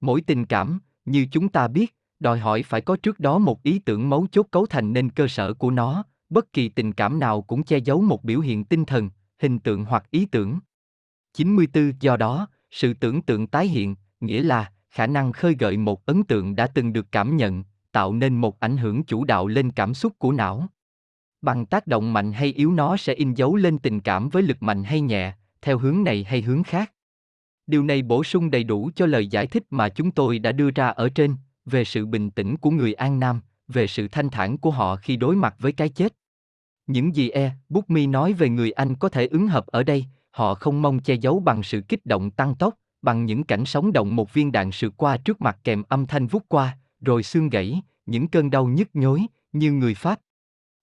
Mỗi 0.02 0.22
tình 0.22 0.46
cảm, 0.46 0.80
như 1.06 1.28
chúng 1.32 1.50
ta 1.50 1.68
biết, 1.68 1.96
đòi 2.20 2.40
hỏi 2.40 2.64
phải 2.64 2.82
có 2.82 2.98
trước 3.04 3.20
đó 3.20 3.38
một 3.38 3.64
ý 3.64 3.80
tưởng 3.80 4.10
mấu 4.10 4.28
chốt 4.32 4.48
cấu 4.52 4.66
thành 4.66 4.94
nên 4.94 5.10
cơ 5.10 5.28
sở 5.28 5.54
của 5.54 5.72
nó, 5.72 6.04
bất 6.30 6.54
kỳ 6.54 6.70
tình 6.70 6.94
cảm 6.94 7.20
nào 7.20 7.42
cũng 7.42 7.64
che 7.64 7.78
giấu 7.78 8.02
một 8.02 8.24
biểu 8.24 8.40
hiện 8.40 8.64
tinh 8.64 8.86
thần, 8.86 9.10
hình 9.40 9.60
tượng 9.60 9.86
hoặc 9.86 10.12
ý 10.12 10.26
tưởng. 10.26 10.60
94 11.34 11.92
Do 12.00 12.18
đó, 12.18 12.48
sự 12.76 12.94
tưởng 12.94 13.22
tượng 13.22 13.48
tái 13.48 13.68
hiện, 13.68 13.96
nghĩa 14.20 14.44
là 14.44 14.72
khả 14.90 15.08
năng 15.08 15.32
khơi 15.32 15.56
gợi 15.60 15.78
một 15.78 16.06
ấn 16.06 16.24
tượng 16.24 16.56
đã 16.56 16.68
từng 16.68 16.94
được 16.94 17.12
cảm 17.12 17.38
nhận, 17.38 17.64
tạo 17.92 18.14
nên 18.14 18.36
một 18.36 18.60
ảnh 18.60 18.78
hưởng 18.78 19.04
chủ 19.04 19.26
đạo 19.26 19.48
lên 19.48 19.72
cảm 19.72 19.94
xúc 19.94 20.14
của 20.20 20.32
não. 20.32 20.68
Bằng 21.42 21.66
tác 21.66 21.88
động 21.88 22.14
mạnh 22.14 22.32
hay 22.32 22.54
yếu 22.54 22.72
nó 22.72 22.98
sẽ 22.98 23.14
in 23.14 23.34
dấu 23.34 23.56
lên 23.56 23.78
tình 23.78 24.00
cảm 24.00 24.30
với 24.30 24.44
lực 24.44 24.64
mạnh 24.64 24.84
hay 24.84 25.02
nhẹ, 25.02 25.34
theo 25.62 25.78
hướng 25.78 26.04
này 26.04 26.24
hay 26.24 26.42
hướng 26.42 26.64
khác. 26.64 26.92
Điều 27.68 27.84
này 27.84 28.02
bổ 28.02 28.24
sung 28.24 28.52
đầy 28.52 28.64
đủ 28.64 28.92
cho 28.96 29.06
lời 29.06 29.28
giải 29.28 29.48
thích 29.48 29.64
mà 29.70 29.90
chúng 29.90 30.12
tôi 30.12 30.40
đã 30.40 30.52
đưa 30.52 30.72
ra 30.72 30.88
ở 30.88 31.10
trên, 31.10 31.36
về 31.66 31.84
sự 31.84 32.06
bình 32.06 32.32
tĩnh 32.32 32.58
của 32.58 32.72
người 32.72 32.94
An 32.94 33.20
Nam, 33.20 33.42
về 33.68 33.88
sự 33.88 34.08
thanh 34.08 34.30
thản 34.30 34.58
của 34.58 34.72
họ 34.72 34.96
khi 34.96 35.16
đối 35.16 35.36
mặt 35.36 35.56
với 35.60 35.72
cái 35.72 35.90
chết. 35.90 36.14
Những 36.88 37.16
gì 37.16 37.30
E. 37.30 37.52
bút 37.70 37.90
mi 37.90 38.08
nói 38.08 38.34
về 38.34 38.50
người 38.50 38.72
Anh 38.72 38.96
có 38.96 39.10
thể 39.10 39.28
ứng 39.28 39.48
hợp 39.48 39.68
ở 39.68 39.84
đây, 39.84 40.06
họ 40.36 40.56
không 40.56 40.82
mong 40.82 41.00
che 41.00 41.14
giấu 41.14 41.40
bằng 41.40 41.64
sự 41.64 41.82
kích 41.82 42.06
động 42.06 42.32
tăng 42.32 42.56
tốc, 42.56 42.76
bằng 43.02 43.26
những 43.26 43.44
cảnh 43.44 43.66
sóng 43.66 43.94
động 43.94 44.16
một 44.16 44.34
viên 44.34 44.52
đạn 44.52 44.72
sượt 44.72 44.94
qua 44.98 45.18
trước 45.18 45.42
mặt 45.42 45.58
kèm 45.64 45.84
âm 45.90 46.06
thanh 46.06 46.28
vút 46.28 46.44
qua, 46.48 46.78
rồi 47.02 47.24
xương 47.24 47.50
gãy, 47.50 47.82
những 48.06 48.28
cơn 48.28 48.50
đau 48.50 48.66
nhức 48.66 48.90
nhối, 48.94 49.26
như 49.52 49.72
người 49.72 49.94
Pháp. 49.94 50.20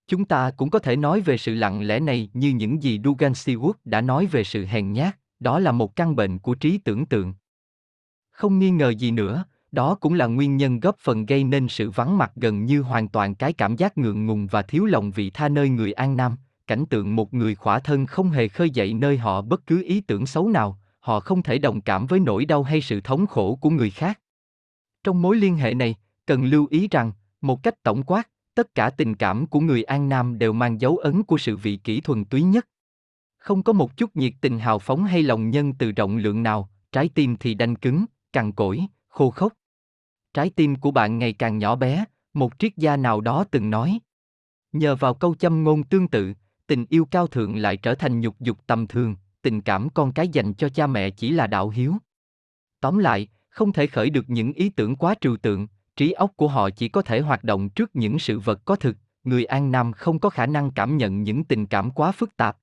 Chúng 0.09 0.25
ta 0.25 0.51
cũng 0.51 0.71
có 0.71 0.79
thể 0.79 0.97
nói 0.97 1.21
về 1.21 1.37
sự 1.37 1.55
lặng 1.55 1.87
lẽ 1.87 2.01
này 2.01 2.29
như 2.33 2.51
những 2.51 2.83
gì 2.83 3.01
Dugan 3.05 3.33
Stewart 3.33 3.73
đã 3.85 4.01
nói 4.01 4.27
về 4.27 4.45
sự 4.45 4.65
hèn 4.65 4.93
nhát, 4.93 5.19
đó 5.41 5.59
là 5.59 5.73
một 5.73 5.97
căn 5.97 6.17
bệnh 6.17 6.39
của 6.39 6.55
trí 6.55 6.79
tưởng 6.79 7.07
tượng. 7.07 7.35
Không 8.31 8.59
nghi 8.59 8.71
ngờ 8.71 8.91
gì 8.91 9.11
nữa, 9.11 9.45
đó 9.73 9.95
cũng 9.95 10.15
là 10.15 10.27
nguyên 10.27 10.57
nhân 10.57 10.81
góp 10.81 10.97
phần 10.99 11.27
gây 11.27 11.45
nên 11.45 11.69
sự 11.69 11.91
vắng 11.91 12.19
mặt 12.19 12.33
gần 12.37 12.65
như 12.65 12.83
hoàn 12.83 13.09
toàn 13.09 13.35
cái 13.35 13.53
cảm 13.53 13.77
giác 13.77 13.99
ngượng 13.99 14.27
ngùng 14.27 14.47
và 14.47 14.63
thiếu 14.63 14.85
lòng 14.85 15.11
vị 15.11 15.31
tha 15.31 15.49
nơi 15.49 15.69
người 15.69 15.93
An 15.93 16.17
Nam, 16.17 16.37
cảnh 16.67 16.87
tượng 16.87 17.17
một 17.17 17.35
người 17.35 17.55
khỏa 17.55 17.79
thân 17.79 18.07
không 18.07 18.31
hề 18.31 18.49
khơi 18.49 18.71
dậy 18.71 18.95
nơi 18.95 19.19
họ 19.19 19.43
bất 19.43 19.67
cứ 19.67 19.83
ý 19.83 20.01
tưởng 20.01 20.27
xấu 20.27 20.49
nào, 20.49 20.79
họ 21.01 21.21
không 21.21 21.43
thể 21.43 21.59
đồng 21.59 21.81
cảm 21.81 22.07
với 22.07 22.21
nỗi 22.21 22.45
đau 22.45 22.63
hay 22.63 22.81
sự 22.81 23.01
thống 23.01 23.27
khổ 23.27 23.59
của 23.61 23.71
người 23.71 23.91
khác. 23.91 24.21
Trong 25.05 25.23
mối 25.23 25.37
liên 25.37 25.57
hệ 25.57 25.75
này, 25.75 25.95
cần 26.27 26.45
lưu 26.45 26.67
ý 26.71 26.89
rằng, 26.89 27.13
một 27.41 27.63
cách 27.63 27.83
tổng 27.83 28.03
quát, 28.03 28.29
tất 28.55 28.75
cả 28.75 28.91
tình 28.91 29.15
cảm 29.15 29.47
của 29.47 29.61
người 29.61 29.83
An 29.83 30.09
Nam 30.09 30.39
đều 30.39 30.53
mang 30.53 30.81
dấu 30.81 30.97
ấn 30.97 31.23
của 31.23 31.39
sự 31.39 31.57
vị 31.57 31.77
kỷ 31.77 32.01
thuần 32.01 32.25
túy 32.25 32.43
nhất. 32.43 32.69
Không 33.39 33.63
có 33.63 33.73
một 33.73 33.97
chút 33.97 34.17
nhiệt 34.17 34.33
tình 34.41 34.59
hào 34.59 34.79
phóng 34.79 35.05
hay 35.05 35.23
lòng 35.23 35.51
nhân 35.51 35.73
từ 35.75 35.93
rộng 35.93 36.17
lượng 36.17 36.43
nào, 36.43 36.69
trái 36.93 37.09
tim 37.09 37.37
thì 37.37 37.55
đanh 37.55 37.77
cứng, 37.77 38.05
cằn 38.33 38.53
cỗi, 38.53 38.87
khô 39.09 39.31
khốc. 39.31 39.53
Trái 40.35 40.51
tim 40.51 40.77
của 40.77 40.91
bạn 40.91 41.19
ngày 41.19 41.33
càng 41.33 41.59
nhỏ 41.59 41.77
bé, 41.77 42.05
một 42.35 42.59
triết 42.59 42.77
gia 42.77 42.97
nào 42.97 43.21
đó 43.21 43.45
từng 43.51 43.71
nói. 43.71 43.99
Nhờ 44.73 44.97
vào 44.97 45.15
câu 45.15 45.35
châm 45.35 45.65
ngôn 45.65 45.83
tương 45.83 46.09
tự, 46.09 46.35
tình 46.73 46.87
yêu 46.89 47.05
cao 47.05 47.27
thượng 47.27 47.57
lại 47.57 47.77
trở 47.77 47.95
thành 47.95 48.21
nhục 48.21 48.41
dục 48.41 48.59
tầm 48.67 48.87
thường, 48.87 49.17
tình 49.43 49.61
cảm 49.61 49.89
con 49.91 50.13
cái 50.13 50.29
dành 50.29 50.55
cho 50.55 50.69
cha 50.69 50.87
mẹ 50.87 51.11
chỉ 51.11 51.31
là 51.31 51.47
đạo 51.47 51.69
hiếu. 51.69 51.95
Tóm 52.81 52.99
lại, 52.99 53.29
không 53.49 53.73
thể 53.73 53.87
khởi 53.87 54.11
được 54.11 54.31
những 54.31 54.53
ý 54.53 54.69
tưởng 54.69 54.97
quá 54.97 55.15
trừu 55.21 55.37
tượng, 55.37 55.67
trí 55.97 56.13
óc 56.13 56.33
của 56.37 56.49
họ 56.49 56.71
chỉ 56.71 56.89
có 56.89 57.03
thể 57.03 57.21
hoạt 57.21 57.45
động 57.45 57.69
trước 57.69 57.97
những 57.97 58.19
sự 58.19 58.39
vật 58.39 58.65
có 58.65 58.77
thực, 58.77 58.97
người 59.25 59.45
An 59.45 59.73
Nam 59.73 59.93
không 59.93 60.19
có 60.19 60.31
khả 60.31 60.47
năng 60.47 60.71
cảm 60.71 60.97
nhận 60.97 61.23
những 61.23 61.45
tình 61.45 61.67
cảm 61.67 61.91
quá 61.91 62.13
phức 62.13 62.37
tạp. 62.37 62.57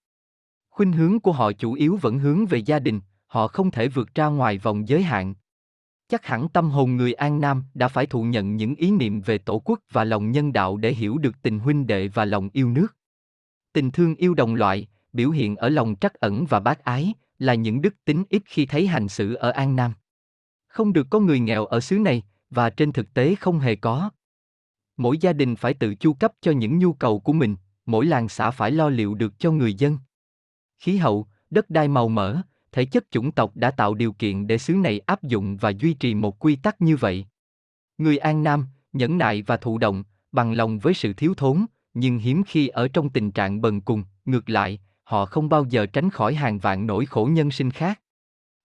Khuynh 0.70 0.94
hướng 0.94 1.20
của 1.20 1.32
họ 1.32 1.52
chủ 1.52 1.74
yếu 1.74 1.96
vẫn 1.96 2.20
hướng 2.20 2.46
về 2.46 2.58
gia 2.58 2.80
đình, 2.80 3.00
họ 3.26 3.48
không 3.48 3.72
thể 3.72 3.88
vượt 3.88 4.16
ra 4.16 4.26
ngoài 4.26 4.58
vòng 4.58 4.88
giới 4.88 5.04
hạn. 5.04 5.34
Chắc 6.08 6.26
hẳn 6.26 6.50
tâm 6.50 6.70
hồn 6.70 6.96
người 6.96 7.14
An 7.14 7.42
Nam 7.42 7.64
đã 7.74 7.88
phải 7.88 8.06
thụ 8.06 8.24
nhận 8.24 8.56
những 8.56 8.76
ý 8.76 8.92
niệm 8.92 9.22
về 9.22 9.38
tổ 9.38 9.60
quốc 9.66 9.80
và 9.92 10.04
lòng 10.04 10.32
nhân 10.32 10.54
đạo 10.54 10.78
để 10.78 10.94
hiểu 10.94 11.18
được 11.18 11.36
tình 11.42 11.60
huynh 11.60 11.88
đệ 11.88 12.08
và 12.08 12.26
lòng 12.26 12.50
yêu 12.54 12.70
nước. 12.70 12.99
Tình 13.80 13.92
thương 13.92 14.16
yêu 14.16 14.34
đồng 14.34 14.56
loại, 14.56 14.88
biểu 15.14 15.30
hiện 15.30 15.56
ở 15.56 15.70
lòng 15.70 15.96
trắc 16.02 16.14
ẩn 16.14 16.46
và 16.46 16.60
bác 16.60 16.84
ái, 16.84 17.14
là 17.38 17.54
những 17.54 17.82
đức 17.82 17.96
tính 18.06 18.24
ít 18.30 18.42
khi 18.46 18.66
thấy 18.66 18.88
hành 18.88 19.08
xử 19.08 19.34
ở 19.34 19.50
An 19.50 19.76
Nam. 19.76 19.94
Không 20.68 20.94
được 20.94 21.08
có 21.10 21.20
người 21.20 21.40
nghèo 21.40 21.66
ở 21.66 21.80
xứ 21.80 22.00
này, 22.00 22.24
và 22.50 22.70
trên 22.70 22.92
thực 22.92 23.14
tế 23.14 23.36
không 23.36 23.60
hề 23.60 23.76
có. 23.76 24.10
Mỗi 24.98 25.18
gia 25.18 25.34
đình 25.34 25.56
phải 25.56 25.74
tự 25.74 25.96
chu 25.96 26.14
cấp 26.14 26.34
cho 26.42 26.52
những 26.52 26.80
nhu 26.80 26.94
cầu 26.94 27.20
của 27.20 27.34
mình, 27.34 27.56
mỗi 27.86 28.06
làng 28.06 28.30
xã 28.30 28.52
phải 28.52 28.72
lo 28.72 28.90
liệu 28.90 29.16
được 29.16 29.40
cho 29.40 29.52
người 29.52 29.74
dân. 29.74 29.98
Khí 30.80 30.98
hậu, 30.98 31.28
đất 31.50 31.70
đai 31.70 31.88
màu 31.88 32.08
mỡ, 32.10 32.42
thể 32.72 32.86
chất 32.86 33.12
chủng 33.12 33.32
tộc 33.32 33.56
đã 33.56 33.72
tạo 33.72 33.94
điều 33.94 34.14
kiện 34.14 34.48
để 34.48 34.58
xứ 34.58 34.74
này 34.74 35.00
áp 35.00 35.24
dụng 35.24 35.58
và 35.58 35.70
duy 35.70 35.94
trì 35.94 36.14
một 36.14 36.40
quy 36.40 36.56
tắc 36.56 36.82
như 36.82 36.96
vậy. 36.96 37.26
Người 37.98 38.18
An 38.18 38.44
Nam, 38.44 38.66
nhẫn 38.94 39.18
nại 39.18 39.42
và 39.42 39.58
thụ 39.58 39.78
động, 39.78 40.04
bằng 40.32 40.54
lòng 40.54 40.80
với 40.80 40.94
sự 40.94 41.14
thiếu 41.14 41.34
thốn, 41.38 41.66
nhưng 41.94 42.20
hiếm 42.20 42.44
khi 42.48 42.68
ở 42.68 42.88
trong 42.88 43.10
tình 43.10 43.32
trạng 43.32 43.62
bần 43.62 43.82
cùng, 43.82 44.04
ngược 44.26 44.50
lại, 44.50 44.80
họ 45.04 45.26
không 45.26 45.50
bao 45.50 45.66
giờ 45.70 45.86
tránh 45.86 46.10
khỏi 46.10 46.34
hàng 46.34 46.60
vạn 46.60 46.88
nỗi 46.88 47.06
khổ 47.06 47.30
nhân 47.32 47.52
sinh 47.52 47.72
khác. 47.72 48.02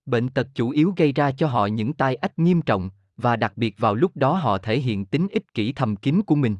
Bệnh 0.06 0.28
tật 0.28 0.48
chủ 0.54 0.70
yếu 0.70 0.94
gây 0.96 1.12
ra 1.12 1.32
cho 1.32 1.46
họ 1.46 1.66
những 1.66 1.92
tai 1.92 2.14
ách 2.14 2.38
nghiêm 2.38 2.62
trọng, 2.62 2.90
và 3.16 3.36
đặc 3.36 3.52
biệt 3.56 3.74
vào 3.78 3.94
lúc 3.94 4.16
đó 4.16 4.34
họ 4.34 4.58
thể 4.58 4.78
hiện 4.78 5.04
tính 5.04 5.28
ích 5.30 5.54
kỷ 5.54 5.72
thầm 5.72 5.96
kín 5.96 6.22
của 6.22 6.34
mình. 6.34 6.56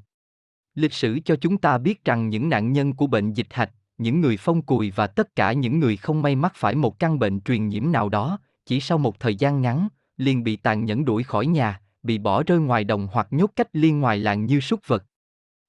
Lịch 0.75 0.93
sử 0.93 1.19
cho 1.25 1.37
chúng 1.37 1.59
ta 1.59 1.79
biết 1.79 2.05
rằng 2.05 2.29
những 2.29 2.49
nạn 2.49 2.73
nhân 2.73 2.93
của 2.93 3.07
bệnh 3.07 3.33
dịch 3.33 3.47
hạch, 3.51 3.71
những 3.99 4.21
người 4.21 4.37
phong 4.37 4.63
cùi 4.63 4.91
và 4.91 5.07
tất 5.07 5.37
cả 5.37 5.53
những 5.53 5.81
người 5.81 5.97
không 5.97 6.23
may 6.23 6.37
mắc 6.37 6.53
phải 6.57 6.75
một 6.75 6.99
căn 6.99 7.19
bệnh 7.19 7.41
truyền 7.41 7.69
nhiễm 7.69 7.93
nào 7.93 8.09
đó, 8.09 8.39
chỉ 8.67 8.81
sau 8.81 8.99
một 8.99 9.21
thời 9.21 9.35
gian 9.35 9.63
ngắn, 9.63 9.89
liền 10.17 10.45
bị 10.45 10.57
tàn 10.57 10.85
nhẫn 10.85 11.05
đuổi 11.05 11.23
khỏi 11.23 11.47
nhà, 11.47 11.81
bị 12.03 12.19
bỏ 12.19 12.43
rơi 12.43 12.59
ngoài 12.59 12.85
đồng 12.85 13.09
hoặc 13.13 13.27
nhốt 13.31 13.51
cách 13.57 13.69
liên 13.73 14.01
ngoài 14.01 14.19
làng 14.19 14.47
như 14.47 14.61
súc 14.61 14.81
vật. 14.87 15.05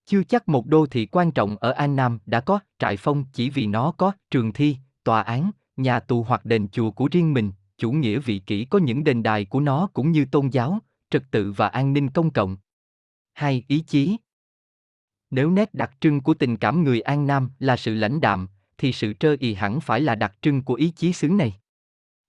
Chưa 0.05 0.23
chắc 0.23 0.49
một 0.49 0.67
đô 0.67 0.85
thị 0.85 1.05
quan 1.05 1.31
trọng 1.31 1.57
ở 1.57 1.71
An 1.71 1.95
Nam 1.95 2.19
đã 2.25 2.41
có 2.41 2.59
trại 2.79 2.97
phong 2.97 3.25
chỉ 3.33 3.49
vì 3.49 3.67
nó 3.67 3.91
có 3.91 4.11
trường 4.31 4.53
thi, 4.53 4.77
tòa 5.03 5.21
án, 5.21 5.51
nhà 5.77 5.99
tù 5.99 6.23
hoặc 6.23 6.45
đền 6.45 6.67
chùa 6.67 6.91
của 6.91 7.07
riêng 7.11 7.33
mình, 7.33 7.51
chủ 7.77 7.91
nghĩa 7.91 8.19
vị 8.19 8.39
kỷ 8.39 8.65
có 8.65 8.79
những 8.79 9.03
đền 9.03 9.23
đài 9.23 9.45
của 9.45 9.59
nó 9.59 9.87
cũng 9.93 10.11
như 10.11 10.25
tôn 10.25 10.47
giáo, 10.47 10.79
trật 11.09 11.23
tự 11.31 11.51
và 11.51 11.67
an 11.67 11.93
ninh 11.93 12.09
công 12.09 12.31
cộng. 12.31 12.57
Hai 13.33 13.63
Ý 13.67 13.79
chí 13.79 14.17
Nếu 15.31 15.51
nét 15.51 15.73
đặc 15.73 15.91
trưng 15.99 16.21
của 16.21 16.33
tình 16.33 16.57
cảm 16.57 16.83
người 16.83 17.01
An 17.01 17.27
Nam 17.27 17.49
là 17.59 17.77
sự 17.77 17.93
lãnh 17.93 18.21
đạm, 18.21 18.47
thì 18.77 18.91
sự 18.91 19.13
trơ 19.13 19.35
ì 19.39 19.53
hẳn 19.53 19.81
phải 19.81 20.01
là 20.01 20.15
đặc 20.15 20.33
trưng 20.41 20.61
của 20.61 20.73
ý 20.73 20.89
chí 20.89 21.13
xứ 21.13 21.27
này. 21.27 21.53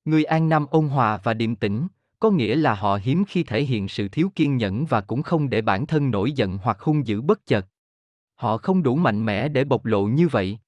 Người 0.04 0.24
An 0.24 0.48
Nam 0.48 0.66
ôn 0.70 0.88
hòa 0.88 1.20
và 1.22 1.34
điềm 1.34 1.56
tĩnh, 1.56 1.86
có 2.26 2.30
nghĩa 2.30 2.56
là 2.56 2.74
họ 2.74 2.98
hiếm 3.02 3.24
khi 3.24 3.42
thể 3.42 3.64
hiện 3.64 3.88
sự 3.88 4.08
thiếu 4.08 4.30
kiên 4.34 4.56
nhẫn 4.56 4.86
và 4.86 5.00
cũng 5.00 5.22
không 5.22 5.50
để 5.50 5.60
bản 5.60 5.86
thân 5.86 6.10
nổi 6.10 6.32
giận 6.32 6.58
hoặc 6.62 6.80
hung 6.80 7.06
dữ 7.06 7.20
bất 7.20 7.46
chợt. 7.46 7.66
Họ 8.34 8.56
không 8.56 8.82
đủ 8.82 8.96
mạnh 8.96 9.24
mẽ 9.24 9.48
để 9.48 9.64
bộc 9.64 9.84
lộ 9.84 10.06
như 10.06 10.28
vậy. 10.28 10.58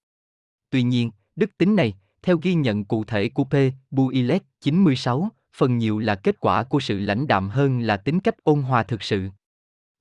Tuy 0.71 0.83
nhiên, 0.83 1.11
đức 1.37 1.59
tính 1.59 1.77
này, 1.77 1.95
theo 2.23 2.39
ghi 2.43 2.55
nhận 2.55 2.85
cụ 2.85 3.05
thể 3.05 3.29
của 3.29 3.45
P. 3.45 3.55
Builet 3.91 4.43
96, 4.61 5.29
phần 5.57 5.79
nhiều 5.79 5.99
là 5.99 6.15
kết 6.15 6.41
quả 6.41 6.63
của 6.63 6.81
sự 6.81 6.99
lãnh 6.99 7.27
đạm 7.27 7.49
hơn 7.49 7.81
là 7.81 7.97
tính 7.97 8.21
cách 8.21 8.45
ôn 8.45 8.63
hòa 8.63 8.83
thực 8.83 9.03
sự. 9.03 9.29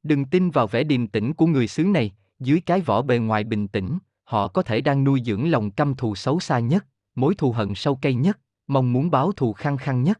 Đừng 0.04 0.26
tin 0.26 0.50
vào 0.50 0.68
vẻ 0.68 0.84
điềm 0.84 1.08
tĩnh 1.08 1.34
của 1.34 1.46
người 1.46 1.68
xứ 1.68 1.84
này, 1.84 2.12
dưới 2.40 2.60
cái 2.60 2.82
vỏ 2.82 3.02
bề 3.02 3.18
ngoài 3.18 3.44
bình 3.44 3.68
tĩnh, 3.68 3.98
họ 4.24 4.48
có 4.48 4.62
thể 4.62 4.82
đang 4.82 5.04
nuôi 5.04 5.22
dưỡng 5.26 5.52
lòng 5.52 5.72
căm 5.72 5.96
thù 5.96 6.16
xấu 6.16 6.40
xa 6.40 6.60
nhất, 6.60 6.86
mối 7.16 7.36
thù 7.36 7.52
hận 7.52 7.76
sâu 7.76 7.96
cay 7.96 8.14
nhất, 8.14 8.40
mong 8.68 8.94
muốn 8.94 9.12
báo 9.12 9.32
thù 9.32 9.54
khăng 9.54 9.78
khăng 9.78 10.04
nhất. 10.04 10.20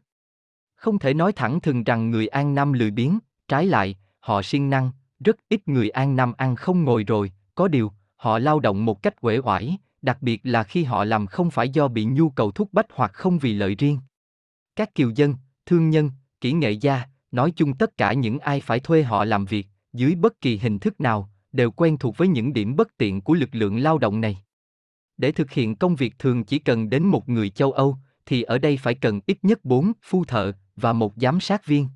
Không 0.78 0.98
thể 0.98 1.14
nói 1.14 1.32
thẳng 1.32 1.60
thừng 1.60 1.84
rằng 1.84 2.10
người 2.10 2.26
An 2.26 2.54
Nam 2.54 2.72
lười 2.72 2.90
biếng, 2.90 3.18
trái 3.48 3.66
lại, 3.66 3.96
họ 4.20 4.42
siêng 4.42 4.70
năng, 4.70 4.90
rất 5.20 5.36
ít 5.48 5.68
người 5.68 5.90
An 5.90 6.16
Nam 6.16 6.32
ăn 6.36 6.56
không 6.56 6.84
ngồi 6.84 7.04
rồi, 7.04 7.32
có 7.54 7.68
điều, 7.68 7.92
họ 8.16 8.38
lao 8.38 8.60
động 8.60 8.84
một 8.84 9.02
cách 9.02 9.14
uể 9.20 9.38
oải, 9.38 9.78
đặc 10.02 10.18
biệt 10.20 10.40
là 10.44 10.62
khi 10.62 10.84
họ 10.84 11.04
làm 11.04 11.26
không 11.26 11.50
phải 11.50 11.68
do 11.68 11.88
bị 11.88 12.04
nhu 12.04 12.30
cầu 12.30 12.50
thúc 12.50 12.68
bách 12.72 12.86
hoặc 12.94 13.12
không 13.12 13.38
vì 13.38 13.52
lợi 13.52 13.74
riêng. 13.74 13.98
Các 14.76 14.94
kiều 14.94 15.10
dân, 15.10 15.34
thương 15.66 15.90
nhân, 15.90 16.10
kỹ 16.40 16.52
nghệ 16.52 16.70
gia, 16.70 17.02
nói 17.30 17.52
chung 17.56 17.74
tất 17.74 17.96
cả 17.96 18.12
những 18.12 18.38
ai 18.38 18.60
phải 18.60 18.80
thuê 18.80 19.02
họ 19.02 19.24
làm 19.24 19.44
việc, 19.44 19.66
dưới 19.92 20.14
bất 20.14 20.40
kỳ 20.40 20.58
hình 20.58 20.78
thức 20.78 21.00
nào, 21.00 21.30
đều 21.52 21.70
quen 21.70 21.98
thuộc 21.98 22.16
với 22.16 22.28
những 22.28 22.52
điểm 22.52 22.76
bất 22.76 22.96
tiện 22.96 23.20
của 23.20 23.34
lực 23.34 23.48
lượng 23.52 23.78
lao 23.78 23.98
động 23.98 24.20
này. 24.20 24.38
Để 25.16 25.32
thực 25.32 25.50
hiện 25.50 25.76
công 25.76 25.96
việc 25.96 26.18
thường 26.18 26.44
chỉ 26.44 26.58
cần 26.58 26.90
đến 26.90 27.02
một 27.02 27.28
người 27.28 27.50
châu 27.50 27.72
Âu, 27.72 27.96
thì 28.26 28.42
ở 28.42 28.58
đây 28.58 28.76
phải 28.76 28.94
cần 28.94 29.20
ít 29.26 29.38
nhất 29.42 29.64
bốn 29.64 29.92
phu 30.02 30.24
thợ 30.24 30.52
và 30.80 30.92
một 30.92 31.12
giám 31.16 31.40
sát 31.40 31.66
viên. 31.66 31.88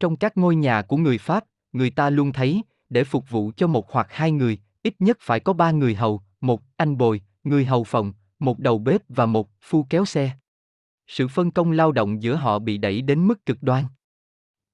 Trong 0.00 0.16
các 0.16 0.36
ngôi 0.36 0.56
nhà 0.56 0.82
của 0.82 0.96
người 0.96 1.18
Pháp, 1.18 1.44
người 1.72 1.90
ta 1.90 2.10
luôn 2.10 2.32
thấy, 2.32 2.62
để 2.90 3.04
phục 3.04 3.30
vụ 3.30 3.52
cho 3.56 3.66
một 3.66 3.92
hoặc 3.92 4.06
hai 4.10 4.30
người, 4.30 4.58
ít 4.82 4.94
nhất 4.98 5.18
phải 5.20 5.40
có 5.40 5.52
ba 5.52 5.70
người 5.70 5.94
hầu, 5.94 6.22
một 6.40 6.62
anh 6.76 6.96
bồi, 6.96 7.20
người 7.44 7.64
hầu 7.64 7.84
phòng, 7.84 8.12
một 8.38 8.58
đầu 8.58 8.78
bếp 8.78 9.02
và 9.08 9.26
một 9.26 9.48
phu 9.62 9.86
kéo 9.90 10.04
xe. 10.04 10.30
Sự 11.06 11.28
phân 11.28 11.50
công 11.50 11.70
lao 11.72 11.92
động 11.92 12.22
giữa 12.22 12.34
họ 12.34 12.58
bị 12.58 12.78
đẩy 12.78 13.02
đến 13.02 13.26
mức 13.26 13.46
cực 13.46 13.62
đoan. 13.62 13.84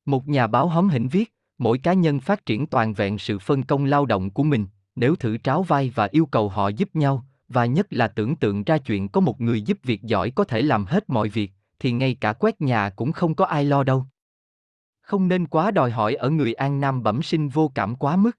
Một 0.05 0.28
nhà 0.28 0.47
báo 0.47 0.69
hóm 0.69 0.89
hỉnh 0.89 1.09
viết, 1.09 1.35
mỗi 1.59 1.78
cá 1.78 1.93
nhân 1.93 2.20
phát 2.20 2.47
triển 2.47 2.66
toàn 2.66 2.94
vẹn 2.94 3.19
sự 3.19 3.39
phân 3.39 3.62
công 3.62 3.85
lao 3.85 4.07
động 4.07 4.31
của 4.31 4.43
mình, 4.43 4.66
nếu 4.97 5.16
thử 5.16 5.39
tráo 5.39 5.62
vai 5.62 5.93
và 5.94 6.09
yêu 6.11 6.27
cầu 6.27 6.48
họ 6.48 6.69
giúp 6.69 6.97
nhau, 6.97 7.24
và 7.48 7.66
nhất 7.66 7.86
là 7.90 8.09
tưởng 8.09 8.36
tượng 8.36 8.65
ra 8.65 8.78
chuyện 8.78 9.09
có 9.09 9.20
một 9.20 9.40
người 9.40 9.62
giúp 9.62 9.78
việc 9.82 10.02
giỏi 10.02 10.31
có 10.31 10.44
thể 10.44 10.62
làm 10.62 10.85
hết 10.85 11.11
mọi 11.11 11.28
việc, 11.28 11.52
thì 11.81 11.93
ngay 11.93 12.16
cả 12.20 12.32
quét 12.32 12.61
nhà 12.61 12.90
cũng 12.90 13.12
không 13.12 13.35
có 13.35 13.44
ai 13.44 13.65
lo 13.65 13.82
đâu. 13.82 14.07
Không 15.01 15.28
nên 15.28 15.47
quá 15.47 15.70
đòi 15.70 15.90
hỏi 15.90 16.15
ở 16.15 16.31
người 16.31 16.55
An 16.55 16.81
Nam 16.81 17.02
bẩm 17.02 17.23
sinh 17.23 17.48
vô 17.48 17.73
cảm 17.74 17.97
quá 17.97 18.16
mức. 18.16 18.39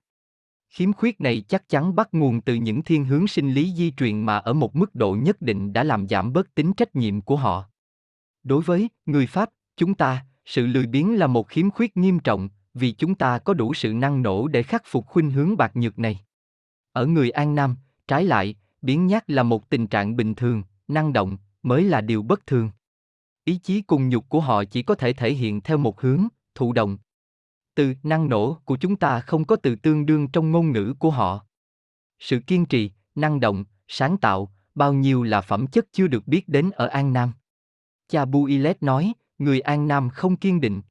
Khiếm 0.70 0.94
khuyết 0.94 1.22
này 1.22 1.42
chắc 1.42 1.70
chắn 1.70 1.96
bắt 1.96 2.10
nguồn 2.12 2.42
từ 2.42 2.54
những 2.54 2.84
thiên 2.84 3.06
hướng 3.06 3.28
sinh 3.28 3.54
lý 3.54 3.74
di 3.76 3.92
truyền 3.92 4.22
mà 4.22 4.38
ở 4.38 4.54
một 4.54 4.76
mức 4.76 4.96
độ 4.96 5.16
nhất 5.22 5.42
định 5.42 5.74
đã 5.74 5.84
làm 5.84 6.08
giảm 6.08 6.34
bớt 6.34 6.56
tính 6.56 6.74
trách 6.74 6.96
nhiệm 6.96 7.22
của 7.22 7.36
họ. 7.36 7.66
Đối 8.44 8.62
với 8.62 8.90
người 9.06 9.28
Pháp, 9.28 9.50
chúng 9.78 9.94
ta, 9.94 10.26
sự 10.46 10.68
lười 10.68 10.86
biếng 10.86 11.16
là 11.16 11.28
một 11.28 11.48
khiếm 11.48 11.72
khuyết 11.72 11.98
nghiêm 11.98 12.20
trọng, 12.20 12.50
vì 12.74 12.92
chúng 12.92 13.16
ta 13.16 13.40
có 13.40 13.54
đủ 13.54 13.74
sự 13.74 13.94
năng 13.94 14.22
nổ 14.22 14.48
để 14.48 14.64
khắc 14.64 14.82
phục 14.86 15.08
khuynh 15.08 15.32
hướng 15.32 15.58
bạc 15.58 15.76
nhược 15.76 16.00
này. 16.00 16.20
Ở 16.92 17.06
người 17.06 17.30
An 17.30 17.56
Nam, 17.56 17.76
trái 18.08 18.24
lại, 18.24 18.56
biến 18.82 19.08
nhát 19.08 19.30
là 19.30 19.44
một 19.44 19.70
tình 19.70 19.88
trạng 19.88 20.16
bình 20.16 20.36
thường, 20.36 20.64
năng 20.88 21.14
động, 21.14 21.38
mới 21.64 21.84
là 21.84 22.02
điều 22.02 22.24
bất 22.24 22.48
thường. 22.48 22.72
Ý 23.46 23.58
chí 23.58 23.82
cùng 23.82 24.10
nhục 24.10 24.30
của 24.30 24.40
họ 24.40 24.64
chỉ 24.64 24.82
có 24.82 24.96
thể 24.96 25.14
thể 25.14 25.34
hiện 25.34 25.62
theo 25.62 25.78
một 25.78 26.02
hướng, 26.02 26.28
thụ 26.56 26.74
động, 26.74 26.98
từ 27.76 27.94
năng 28.04 28.30
nổ 28.30 28.58
của 28.66 28.78
chúng 28.78 28.96
ta 28.96 29.20
không 29.20 29.46
có 29.46 29.56
từ 29.56 29.76
tương 29.76 30.06
đương 30.06 30.28
trong 30.28 30.52
ngôn 30.52 30.72
ngữ 30.72 30.94
của 31.00 31.10
họ. 31.10 31.46
Sự 32.20 32.40
kiên 32.48 32.66
trì, 32.66 32.92
năng 33.16 33.40
động, 33.40 33.66
sáng 33.88 34.18
tạo, 34.18 34.52
bao 34.76 34.94
nhiêu 34.94 35.24
là 35.24 35.42
phẩm 35.42 35.68
chất 35.68 35.86
chưa 35.92 36.08
được 36.08 36.28
biết 36.28 36.50
đến 36.50 36.72
ở 36.72 36.88
An 36.88 37.14
Nam. 37.14 37.32
Cha 38.08 38.26
Builet 38.26 38.84
nói, 38.84 39.14
người 39.38 39.62
An 39.62 39.88
Nam 39.88 40.10
không 40.10 40.36
kiên 40.36 40.62
định. 40.62 40.82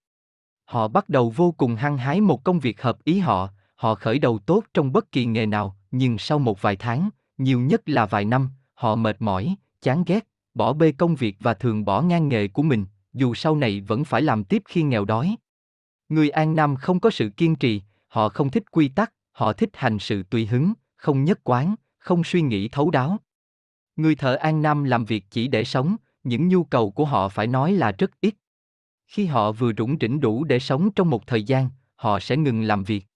Họ 0.65 0.89
bắt 0.89 1.09
đầu 1.09 1.31
vô 1.31 1.53
cùng 1.53 1.77
hăng 1.77 1.99
hái 1.99 2.21
một 2.21 2.45
công 2.45 2.61
việc 2.61 2.83
hợp 2.83 3.05
ý 3.05 3.19
họ, 3.19 3.49
họ 3.75 3.95
khởi 3.95 4.19
đầu 4.19 4.39
tốt 4.39 4.65
trong 4.75 4.93
bất 4.93 5.13
kỳ 5.13 5.25
nghề 5.25 5.47
nào, 5.47 5.77
nhưng 5.91 6.19
sau 6.19 6.39
một 6.39 6.63
vài 6.63 6.77
tháng, 6.77 7.09
nhiều 7.39 7.61
nhất 7.61 7.89
là 7.89 8.07
vài 8.07 8.25
năm, 8.25 8.51
họ 8.75 8.95
mệt 8.95 9.23
mỏi, 9.23 9.55
chán 9.83 10.05
ghét, 10.07 10.29
bỏ 10.55 10.73
bê 10.73 10.93
công 10.93 11.15
việc 11.15 11.37
và 11.41 11.55
thường 11.55 11.85
bỏ 11.85 12.03
ngang 12.03 12.29
nghề 12.29 12.49
của 12.49 12.63
mình, 12.63 12.87
dù 13.13 13.35
sau 13.35 13.57
này 13.57 13.81
vẫn 13.81 14.05
phải 14.05 14.23
làm 14.23 14.45
tiếp 14.45 14.63
khi 14.69 14.83
nghèo 14.83 15.05
đói. 15.05 15.37
Người 16.09 16.31
An 16.31 16.57
Nam 16.57 16.77
không 16.77 17.01
có 17.01 17.11
sự 17.11 17.31
kiên 17.37 17.57
trì, 17.57 17.83
họ 18.09 18.29
không 18.29 18.51
thích 18.51 18.71
quy 18.71 18.89
tắc, 18.89 19.13
họ 19.33 19.53
thích 19.53 19.71
hành 19.73 19.99
sự 19.99 20.23
tùy 20.23 20.47
hứng, 20.47 20.73
không 20.97 21.25
nhất 21.25 21.41
quán, 21.45 21.75
không 21.99 22.25
suy 22.25 22.43
nghĩ 22.43 22.69
thấu 22.69 22.91
đáo. 22.91 23.17
Người 23.97 24.15
thợ 24.15 24.35
An 24.35 24.63
Nam 24.63 24.85
làm 24.85 25.05
việc 25.05 25.25
chỉ 25.31 25.49
để 25.49 25.65
sống, 25.65 25.97
những 26.25 26.49
nhu 26.49 26.65
cầu 26.65 26.91
của 26.91 27.05
họ 27.05 27.29
phải 27.29 27.47
nói 27.47 27.73
là 27.73 27.93
rất 27.93 28.11
ít. 28.21 28.35
Khi 29.07 29.27
họ 29.27 29.53
vừa 29.53 29.73
rủng 29.79 29.97
rỉnh 30.01 30.21
đủ 30.21 30.45
để 30.45 30.59
sống 30.59 30.91
trong 30.91 31.11
một 31.11 31.27
thời 31.27 31.43
gian, 31.43 31.69
họ 31.97 32.21
sẽ 32.21 32.37
ngừng 32.37 32.63
làm 32.63 32.85
việc. 32.85 33.07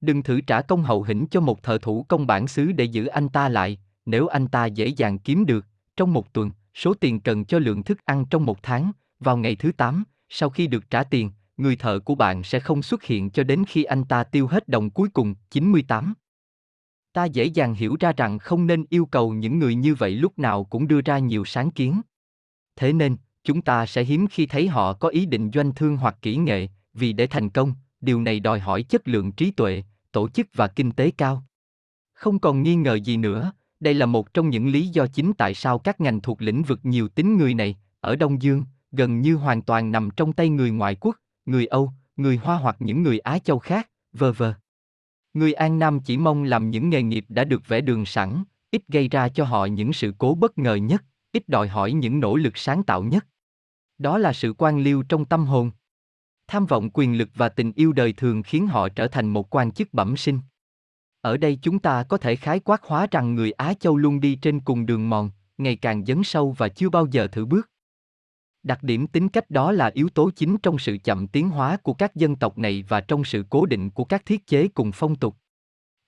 Đừng 0.00 0.22
thử 0.22 0.40
trả 0.40 0.62
công 0.62 0.82
hậu 0.82 1.02
hĩnh 1.02 1.26
cho 1.30 1.40
một 1.40 1.62
thợ 1.62 1.78
thủ 1.78 2.06
công 2.08 2.26
bản 2.26 2.46
xứ 2.46 2.72
để 2.72 2.84
giữ 2.84 3.06
anh 3.06 3.28
ta 3.28 3.48
lại, 3.48 3.78
nếu 4.06 4.26
anh 4.26 4.48
ta 4.48 4.66
dễ 4.66 4.86
dàng 4.86 5.18
kiếm 5.18 5.46
được, 5.46 5.66
trong 5.96 6.12
một 6.12 6.32
tuần, 6.32 6.50
số 6.76 6.94
tiền 6.94 7.20
cần 7.20 7.44
cho 7.44 7.58
lượng 7.58 7.82
thức 7.82 8.04
ăn 8.04 8.24
trong 8.30 8.46
một 8.46 8.62
tháng, 8.62 8.92
vào 9.20 9.36
ngày 9.36 9.56
thứ 9.56 9.72
8, 9.72 10.04
sau 10.28 10.50
khi 10.50 10.66
được 10.66 10.90
trả 10.90 11.04
tiền, 11.04 11.30
người 11.56 11.76
thợ 11.76 11.98
của 11.98 12.14
bạn 12.14 12.42
sẽ 12.42 12.60
không 12.60 12.82
xuất 12.82 13.02
hiện 13.02 13.30
cho 13.30 13.44
đến 13.44 13.64
khi 13.68 13.84
anh 13.84 14.04
ta 14.04 14.24
tiêu 14.24 14.46
hết 14.46 14.68
đồng 14.68 14.90
cuối 14.90 15.08
cùng, 15.08 15.34
98. 15.50 16.14
Ta 17.12 17.24
dễ 17.24 17.44
dàng 17.44 17.74
hiểu 17.74 17.96
ra 18.00 18.12
rằng 18.16 18.38
không 18.38 18.66
nên 18.66 18.84
yêu 18.90 19.06
cầu 19.06 19.32
những 19.32 19.58
người 19.58 19.74
như 19.74 19.94
vậy 19.94 20.10
lúc 20.10 20.38
nào 20.38 20.64
cũng 20.64 20.88
đưa 20.88 21.00
ra 21.00 21.18
nhiều 21.18 21.44
sáng 21.44 21.70
kiến. 21.70 22.00
Thế 22.76 22.92
nên, 22.92 23.16
chúng 23.44 23.62
ta 23.62 23.86
sẽ 23.86 24.04
hiếm 24.04 24.26
khi 24.30 24.46
thấy 24.46 24.68
họ 24.68 24.92
có 24.92 25.08
ý 25.08 25.26
định 25.26 25.50
doanh 25.54 25.74
thương 25.74 25.96
hoặc 25.96 26.16
kỹ 26.22 26.36
nghệ, 26.36 26.68
vì 26.94 27.12
để 27.12 27.26
thành 27.26 27.50
công, 27.50 27.74
điều 28.00 28.20
này 28.20 28.40
đòi 28.40 28.60
hỏi 28.60 28.82
chất 28.82 29.08
lượng 29.08 29.32
trí 29.32 29.50
tuệ, 29.50 29.82
tổ 30.12 30.28
chức 30.28 30.46
và 30.54 30.68
kinh 30.68 30.92
tế 30.92 31.10
cao. 31.10 31.44
Không 32.12 32.38
còn 32.38 32.62
nghi 32.62 32.74
ngờ 32.74 32.94
gì 32.94 33.16
nữa, 33.16 33.52
đây 33.80 33.94
là 33.94 34.06
một 34.06 34.34
trong 34.34 34.50
những 34.50 34.68
lý 34.68 34.88
do 34.88 35.06
chính 35.06 35.32
tại 35.32 35.54
sao 35.54 35.78
các 35.78 36.00
ngành 36.00 36.20
thuộc 36.20 36.42
lĩnh 36.42 36.62
vực 36.62 36.80
nhiều 36.82 37.08
tính 37.08 37.36
người 37.38 37.54
này, 37.54 37.76
ở 38.00 38.16
Đông 38.16 38.42
Dương, 38.42 38.64
gần 38.92 39.20
như 39.20 39.34
hoàn 39.34 39.62
toàn 39.62 39.92
nằm 39.92 40.10
trong 40.16 40.32
tay 40.32 40.48
người 40.48 40.70
ngoại 40.70 40.96
quốc, 41.00 41.16
người 41.46 41.66
Âu, 41.66 41.92
người 42.16 42.36
Hoa 42.36 42.56
hoặc 42.56 42.76
những 42.78 43.02
người 43.02 43.18
Á 43.18 43.38
Châu 43.38 43.58
khác, 43.58 43.90
vờ 44.12 44.32
vờ. 44.32 44.54
Người 45.34 45.52
An 45.52 45.78
Nam 45.78 46.00
chỉ 46.00 46.16
mong 46.16 46.44
làm 46.44 46.70
những 46.70 46.90
nghề 46.90 47.02
nghiệp 47.02 47.24
đã 47.28 47.44
được 47.44 47.68
vẽ 47.68 47.80
đường 47.80 48.06
sẵn, 48.06 48.44
ít 48.70 48.82
gây 48.88 49.08
ra 49.08 49.28
cho 49.28 49.44
họ 49.44 49.64
những 49.66 49.92
sự 49.92 50.14
cố 50.18 50.34
bất 50.34 50.58
ngờ 50.58 50.74
nhất, 50.74 51.04
ít 51.32 51.48
đòi 51.48 51.68
hỏi 51.68 51.92
những 51.92 52.20
nỗ 52.20 52.36
lực 52.36 52.56
sáng 52.56 52.82
tạo 52.82 53.02
nhất. 53.02 53.26
Đó 53.98 54.18
là 54.18 54.32
sự 54.32 54.52
quan 54.58 54.78
liêu 54.78 55.02
trong 55.02 55.24
tâm 55.24 55.46
hồn. 55.46 55.70
Tham 56.48 56.66
vọng 56.66 56.90
quyền 56.92 57.18
lực 57.18 57.28
và 57.34 57.48
tình 57.48 57.72
yêu 57.72 57.92
đời 57.92 58.12
thường 58.12 58.42
khiến 58.42 58.66
họ 58.66 58.88
trở 58.88 59.08
thành 59.08 59.28
một 59.28 59.54
quan 59.54 59.72
chức 59.72 59.94
bẩm 59.94 60.16
sinh. 60.16 60.40
Ở 61.20 61.36
đây 61.36 61.58
chúng 61.62 61.78
ta 61.78 62.02
có 62.02 62.18
thể 62.18 62.36
khái 62.36 62.60
quát 62.60 62.82
hóa 62.84 63.06
rằng 63.10 63.34
người 63.34 63.52
Á 63.52 63.74
Châu 63.80 63.96
luôn 63.96 64.20
đi 64.20 64.34
trên 64.34 64.60
cùng 64.60 64.86
đường 64.86 65.10
mòn, 65.10 65.30
ngày 65.58 65.76
càng 65.76 66.04
dấn 66.04 66.24
sâu 66.24 66.54
và 66.58 66.68
chưa 66.68 66.88
bao 66.88 67.06
giờ 67.10 67.26
thử 67.26 67.46
bước. 67.46 67.70
Đặc 68.62 68.82
điểm 68.82 69.06
tính 69.06 69.28
cách 69.28 69.50
đó 69.50 69.72
là 69.72 69.90
yếu 69.94 70.08
tố 70.08 70.30
chính 70.30 70.56
trong 70.62 70.78
sự 70.78 70.98
chậm 71.04 71.26
tiến 71.26 71.48
hóa 71.48 71.76
của 71.76 71.92
các 71.94 72.14
dân 72.14 72.36
tộc 72.36 72.58
này 72.58 72.84
và 72.88 73.00
trong 73.00 73.24
sự 73.24 73.44
cố 73.50 73.66
định 73.66 73.90
của 73.90 74.04
các 74.04 74.26
thiết 74.26 74.46
chế 74.46 74.68
cùng 74.68 74.90
phong 74.94 75.16
tục. 75.16 75.36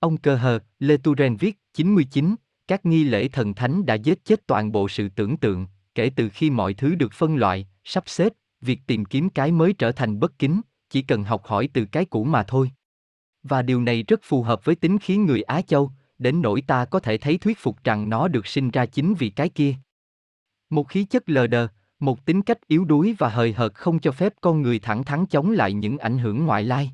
Ông 0.01 0.17
Cơ 0.17 0.37
Hờ, 0.37 0.59
Lê 0.79 0.97
Tu 0.97 1.15
Ren 1.17 1.37
viết, 1.37 1.59
99, 1.75 2.35
các 2.69 2.87
nghi 2.87 3.05
lễ 3.05 3.29
thần 3.29 3.55
thánh 3.55 3.87
đã 3.87 3.95
giết 3.95 4.25
chết 4.25 4.47
toàn 4.47 4.73
bộ 4.73 4.89
sự 4.89 5.09
tưởng 5.09 5.37
tượng, 5.37 5.67
kể 5.95 6.11
từ 6.17 6.29
khi 6.29 6.51
mọi 6.51 6.75
thứ 6.75 6.95
được 6.95 7.13
phân 7.13 7.37
loại, 7.37 7.67
sắp 7.85 8.05
xếp, 8.07 8.33
việc 8.61 8.81
tìm 8.87 9.05
kiếm 9.05 9.31
cái 9.31 9.53
mới 9.53 9.73
trở 9.73 9.93
thành 9.93 10.21
bất 10.21 10.39
kính, 10.39 10.61
chỉ 10.91 11.03
cần 11.03 11.25
học 11.25 11.45
hỏi 11.45 11.69
từ 11.73 11.85
cái 11.85 12.05
cũ 12.05 12.25
mà 12.25 12.43
thôi. 12.43 12.71
Và 13.43 13.63
điều 13.63 13.81
này 13.81 14.03
rất 14.03 14.21
phù 14.23 14.43
hợp 14.43 14.65
với 14.65 14.75
tính 14.75 14.99
khí 14.99 15.17
người 15.17 15.43
Á 15.43 15.63
Châu, 15.63 15.91
đến 16.19 16.43
nỗi 16.43 16.61
ta 16.61 16.85
có 16.85 17.01
thể 17.01 17.19
thấy 17.19 17.39
thuyết 17.39 17.59
phục 17.59 17.85
rằng 17.85 18.09
nó 18.09 18.29
được 18.29 18.47
sinh 18.47 18.71
ra 18.71 18.87
chính 18.87 19.15
vì 19.15 19.31
cái 19.31 19.49
kia. 19.49 19.75
Một 20.71 20.89
khí 20.89 21.05
chất 21.05 21.29
lờ 21.29 21.47
đờ, 21.47 21.69
một 22.01 22.25
tính 22.25 22.43
cách 22.43 22.67
yếu 22.67 22.85
đuối 22.85 23.15
và 23.19 23.29
hời 23.29 23.53
hợt 23.53 23.75
không 23.75 23.99
cho 23.99 24.13
phép 24.13 24.35
con 24.41 24.63
người 24.63 24.79
thẳng 24.79 25.05
thắn 25.05 25.27
chống 25.27 25.51
lại 25.51 25.73
những 25.73 25.99
ảnh 25.99 26.19
hưởng 26.19 26.47
ngoại 26.47 26.65
lai. 26.65 26.93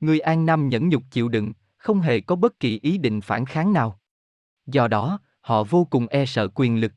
Người 0.00 0.20
An 0.20 0.46
Nam 0.46 0.68
nhẫn 0.68 0.88
nhục 0.88 1.02
chịu 1.10 1.28
đựng, 1.28 1.52
không 1.76 2.00
hề 2.00 2.20
có 2.20 2.36
bất 2.36 2.60
kỳ 2.60 2.80
ý 2.82 2.98
định 2.98 3.20
phản 3.20 3.44
kháng 3.44 3.72
nào. 3.72 4.00
Do 4.66 4.88
đó, 4.88 5.18
họ 5.40 5.64
vô 5.64 5.84
cùng 5.84 6.06
e 6.06 6.26
sợ 6.26 6.48
quyền 6.54 6.80
lực. 6.80 6.92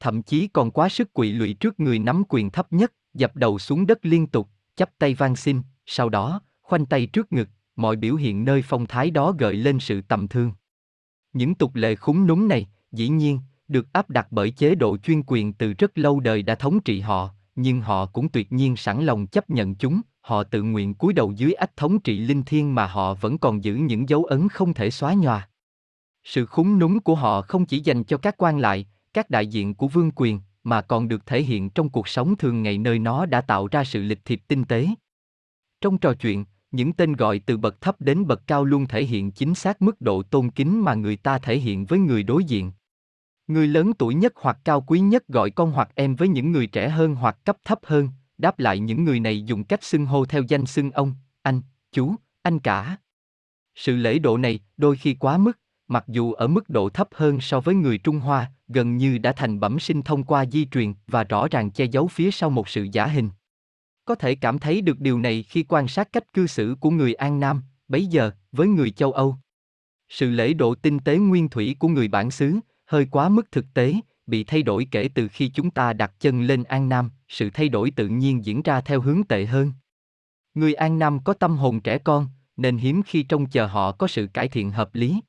Thậm 0.00 0.22
chí 0.22 0.48
còn 0.48 0.70
quá 0.70 0.88
sức 0.88 1.12
quỵ 1.12 1.32
lụy 1.32 1.54
trước 1.54 1.80
người 1.80 1.98
nắm 1.98 2.22
quyền 2.28 2.50
thấp 2.50 2.72
nhất, 2.72 2.92
dập 3.14 3.36
đầu 3.36 3.58
xuống 3.58 3.86
đất 3.86 3.98
liên 4.02 4.26
tục, 4.26 4.48
chắp 4.76 4.90
tay 4.98 5.14
van 5.14 5.36
xin, 5.36 5.62
sau 5.86 6.08
đó, 6.08 6.40
khoanh 6.62 6.86
tay 6.86 7.06
trước 7.06 7.32
ngực, 7.32 7.48
mọi 7.78 7.96
biểu 7.96 8.14
hiện 8.14 8.44
nơi 8.44 8.62
phong 8.62 8.86
thái 8.86 9.10
đó 9.10 9.34
gợi 9.38 9.54
lên 9.54 9.80
sự 9.80 10.00
tầm 10.00 10.28
thương. 10.28 10.52
Những 11.32 11.54
tục 11.54 11.74
lệ 11.74 11.94
khúng 11.94 12.26
núm 12.26 12.48
này, 12.48 12.68
dĩ 12.92 13.08
nhiên, 13.08 13.40
được 13.68 13.92
áp 13.92 14.10
đặt 14.10 14.26
bởi 14.30 14.50
chế 14.50 14.74
độ 14.74 14.96
chuyên 14.96 15.22
quyền 15.26 15.52
từ 15.52 15.72
rất 15.72 15.98
lâu 15.98 16.20
đời 16.20 16.42
đã 16.42 16.54
thống 16.54 16.80
trị 16.80 17.00
họ, 17.00 17.30
nhưng 17.56 17.80
họ 17.80 18.06
cũng 18.06 18.28
tuyệt 18.28 18.52
nhiên 18.52 18.76
sẵn 18.76 19.06
lòng 19.06 19.26
chấp 19.26 19.50
nhận 19.50 19.74
chúng, 19.74 20.00
họ 20.20 20.44
tự 20.44 20.62
nguyện 20.62 20.94
cúi 20.94 21.12
đầu 21.12 21.32
dưới 21.32 21.52
ách 21.52 21.76
thống 21.76 22.00
trị 22.00 22.18
linh 22.18 22.42
thiêng 22.42 22.74
mà 22.74 22.86
họ 22.86 23.14
vẫn 23.14 23.38
còn 23.38 23.64
giữ 23.64 23.74
những 23.74 24.08
dấu 24.08 24.24
ấn 24.24 24.48
không 24.48 24.74
thể 24.74 24.90
xóa 24.90 25.14
nhòa. 25.14 25.48
Sự 26.24 26.46
khúng 26.46 26.78
núm 26.78 26.98
của 26.98 27.14
họ 27.14 27.42
không 27.42 27.66
chỉ 27.66 27.80
dành 27.80 28.04
cho 28.04 28.16
các 28.16 28.34
quan 28.38 28.58
lại, 28.58 28.86
các 29.12 29.30
đại 29.30 29.46
diện 29.46 29.74
của 29.74 29.88
vương 29.88 30.10
quyền, 30.14 30.40
mà 30.64 30.80
còn 30.80 31.08
được 31.08 31.26
thể 31.26 31.42
hiện 31.42 31.70
trong 31.70 31.88
cuộc 31.88 32.08
sống 32.08 32.36
thường 32.36 32.62
ngày 32.62 32.78
nơi 32.78 32.98
nó 32.98 33.26
đã 33.26 33.40
tạo 33.40 33.68
ra 33.70 33.84
sự 33.84 34.02
lịch 34.02 34.24
thiệp 34.24 34.40
tinh 34.48 34.64
tế. 34.64 34.88
Trong 35.80 35.98
trò 35.98 36.14
chuyện, 36.14 36.44
những 36.70 36.92
tên 36.92 37.12
gọi 37.12 37.38
từ 37.38 37.56
bậc 37.56 37.80
thấp 37.80 37.96
đến 38.00 38.26
bậc 38.26 38.46
cao 38.46 38.64
luôn 38.64 38.86
thể 38.86 39.04
hiện 39.04 39.30
chính 39.30 39.54
xác 39.54 39.82
mức 39.82 40.00
độ 40.00 40.22
tôn 40.22 40.50
kính 40.50 40.84
mà 40.84 40.94
người 40.94 41.16
ta 41.16 41.38
thể 41.38 41.58
hiện 41.58 41.86
với 41.86 41.98
người 41.98 42.22
đối 42.22 42.44
diện. 42.44 42.72
Người 43.46 43.66
lớn 43.66 43.92
tuổi 43.98 44.14
nhất 44.14 44.32
hoặc 44.36 44.58
cao 44.64 44.80
quý 44.80 45.00
nhất 45.00 45.28
gọi 45.28 45.50
con 45.50 45.72
hoặc 45.72 45.90
em 45.94 46.16
với 46.16 46.28
những 46.28 46.52
người 46.52 46.66
trẻ 46.66 46.88
hơn 46.88 47.14
hoặc 47.14 47.44
cấp 47.44 47.56
thấp 47.64 47.78
hơn, 47.82 48.08
đáp 48.38 48.58
lại 48.58 48.78
những 48.78 49.04
người 49.04 49.20
này 49.20 49.42
dùng 49.42 49.64
cách 49.64 49.84
xưng 49.84 50.06
hô 50.06 50.24
theo 50.24 50.42
danh 50.48 50.66
xưng 50.66 50.90
ông, 50.90 51.14
anh, 51.42 51.60
chú, 51.92 52.14
anh 52.42 52.58
cả. 52.58 52.96
Sự 53.74 53.96
lễ 53.96 54.18
độ 54.18 54.36
này 54.36 54.60
đôi 54.76 54.96
khi 54.96 55.14
quá 55.14 55.38
mức, 55.38 55.58
mặc 55.88 56.04
dù 56.08 56.32
ở 56.32 56.46
mức 56.46 56.68
độ 56.70 56.88
thấp 56.88 57.08
hơn 57.14 57.40
so 57.40 57.60
với 57.60 57.74
người 57.74 57.98
Trung 57.98 58.20
Hoa, 58.20 58.52
gần 58.68 58.96
như 58.96 59.18
đã 59.18 59.32
thành 59.32 59.60
bẩm 59.60 59.78
sinh 59.78 60.02
thông 60.02 60.24
qua 60.24 60.44
di 60.46 60.64
truyền 60.64 60.94
và 61.06 61.24
rõ 61.24 61.48
ràng 61.50 61.70
che 61.70 61.84
giấu 61.84 62.08
phía 62.08 62.30
sau 62.30 62.50
một 62.50 62.68
sự 62.68 62.86
giả 62.92 63.06
hình. 63.06 63.30
Có 64.08 64.14
thể 64.14 64.34
cảm 64.34 64.58
thấy 64.58 64.80
được 64.80 65.00
điều 65.00 65.18
này 65.18 65.42
khi 65.42 65.62
quan 65.62 65.88
sát 65.88 66.12
cách 66.12 66.32
cư 66.32 66.46
xử 66.46 66.76
của 66.80 66.90
người 66.90 67.14
An 67.14 67.40
Nam, 67.40 67.62
bấy 67.88 68.06
giờ, 68.06 68.30
với 68.52 68.68
người 68.68 68.90
châu 68.90 69.12
Âu. 69.12 69.36
Sự 70.08 70.30
lễ 70.30 70.52
độ 70.52 70.74
tinh 70.74 70.98
tế 70.98 71.18
nguyên 71.18 71.48
thủy 71.48 71.76
của 71.78 71.88
người 71.88 72.08
bản 72.08 72.30
xứ, 72.30 72.56
hơi 72.86 73.06
quá 73.10 73.28
mức 73.28 73.52
thực 73.52 73.64
tế, 73.74 73.94
bị 74.26 74.44
thay 74.44 74.62
đổi 74.62 74.86
kể 74.90 75.08
từ 75.14 75.28
khi 75.28 75.48
chúng 75.48 75.70
ta 75.70 75.92
đặt 75.92 76.12
chân 76.20 76.42
lên 76.42 76.64
An 76.64 76.88
Nam, 76.88 77.10
sự 77.28 77.50
thay 77.54 77.68
đổi 77.68 77.90
tự 77.90 78.08
nhiên 78.08 78.44
diễn 78.44 78.62
ra 78.62 78.80
theo 78.80 79.00
hướng 79.00 79.24
tệ 79.24 79.46
hơn. 79.46 79.72
Người 80.54 80.74
An 80.74 80.98
Nam 80.98 81.24
có 81.24 81.32
tâm 81.32 81.56
hồn 81.56 81.80
trẻ 81.80 81.98
con, 81.98 82.26
nên 82.56 82.76
hiếm 82.76 83.02
khi 83.02 83.22
trông 83.22 83.46
chờ 83.46 83.66
họ 83.66 83.92
có 83.92 84.06
sự 84.06 84.26
cải 84.26 84.48
thiện 84.48 84.70
hợp 84.70 84.94
lý. 84.94 85.20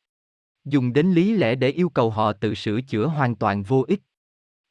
Dùng 0.65 0.93
đến 0.93 1.11
lý 1.11 1.33
lẽ 1.33 1.55
để 1.55 1.69
yêu 1.69 1.89
cầu 1.89 2.09
họ 2.09 2.33
tự 2.33 2.53
sửa 2.53 2.81
chữa 2.81 3.05
hoàn 3.05 3.35
toàn 3.35 3.63
vô 3.63 3.85
ích. 3.87 4.01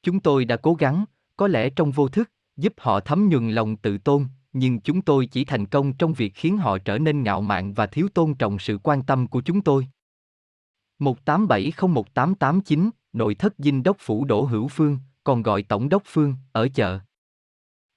Chúng 0.02 0.20
tôi 0.20 0.44
đã 0.44 0.56
cố 0.56 0.74
gắng, 0.74 1.04
có 1.36 1.48
lẽ 1.48 1.70
trong 1.70 1.90
vô 1.90 2.08
thức, 2.08 2.30
giúp 2.58 2.72
họ 2.76 3.00
thấm 3.00 3.28
nhuần 3.28 3.50
lòng 3.50 3.76
tự 3.76 3.98
tôn, 3.98 4.26
nhưng 4.52 4.80
chúng 4.80 5.02
tôi 5.02 5.26
chỉ 5.26 5.44
thành 5.44 5.66
công 5.66 5.92
trong 5.92 6.12
việc 6.12 6.34
khiến 6.34 6.58
họ 6.58 6.78
trở 6.78 6.98
nên 6.98 7.22
ngạo 7.22 7.40
mạn 7.40 7.74
và 7.74 7.86
thiếu 7.86 8.08
tôn 8.14 8.34
trọng 8.34 8.58
sự 8.58 8.78
quan 8.82 9.02
tâm 9.02 9.26
của 9.26 9.40
chúng 9.40 9.60
tôi. 9.60 9.86
187018889, 10.98 12.90
nội 13.12 13.34
thất 13.34 13.54
dinh 13.58 13.82
đốc 13.82 13.96
phủ 14.00 14.24
Đỗ 14.24 14.44
Hữu 14.44 14.68
Phương, 14.68 14.98
còn 15.24 15.42
gọi 15.42 15.62
Tổng 15.62 15.88
đốc 15.88 16.02
Phương, 16.06 16.34
ở 16.52 16.68
chợ. 16.74 16.98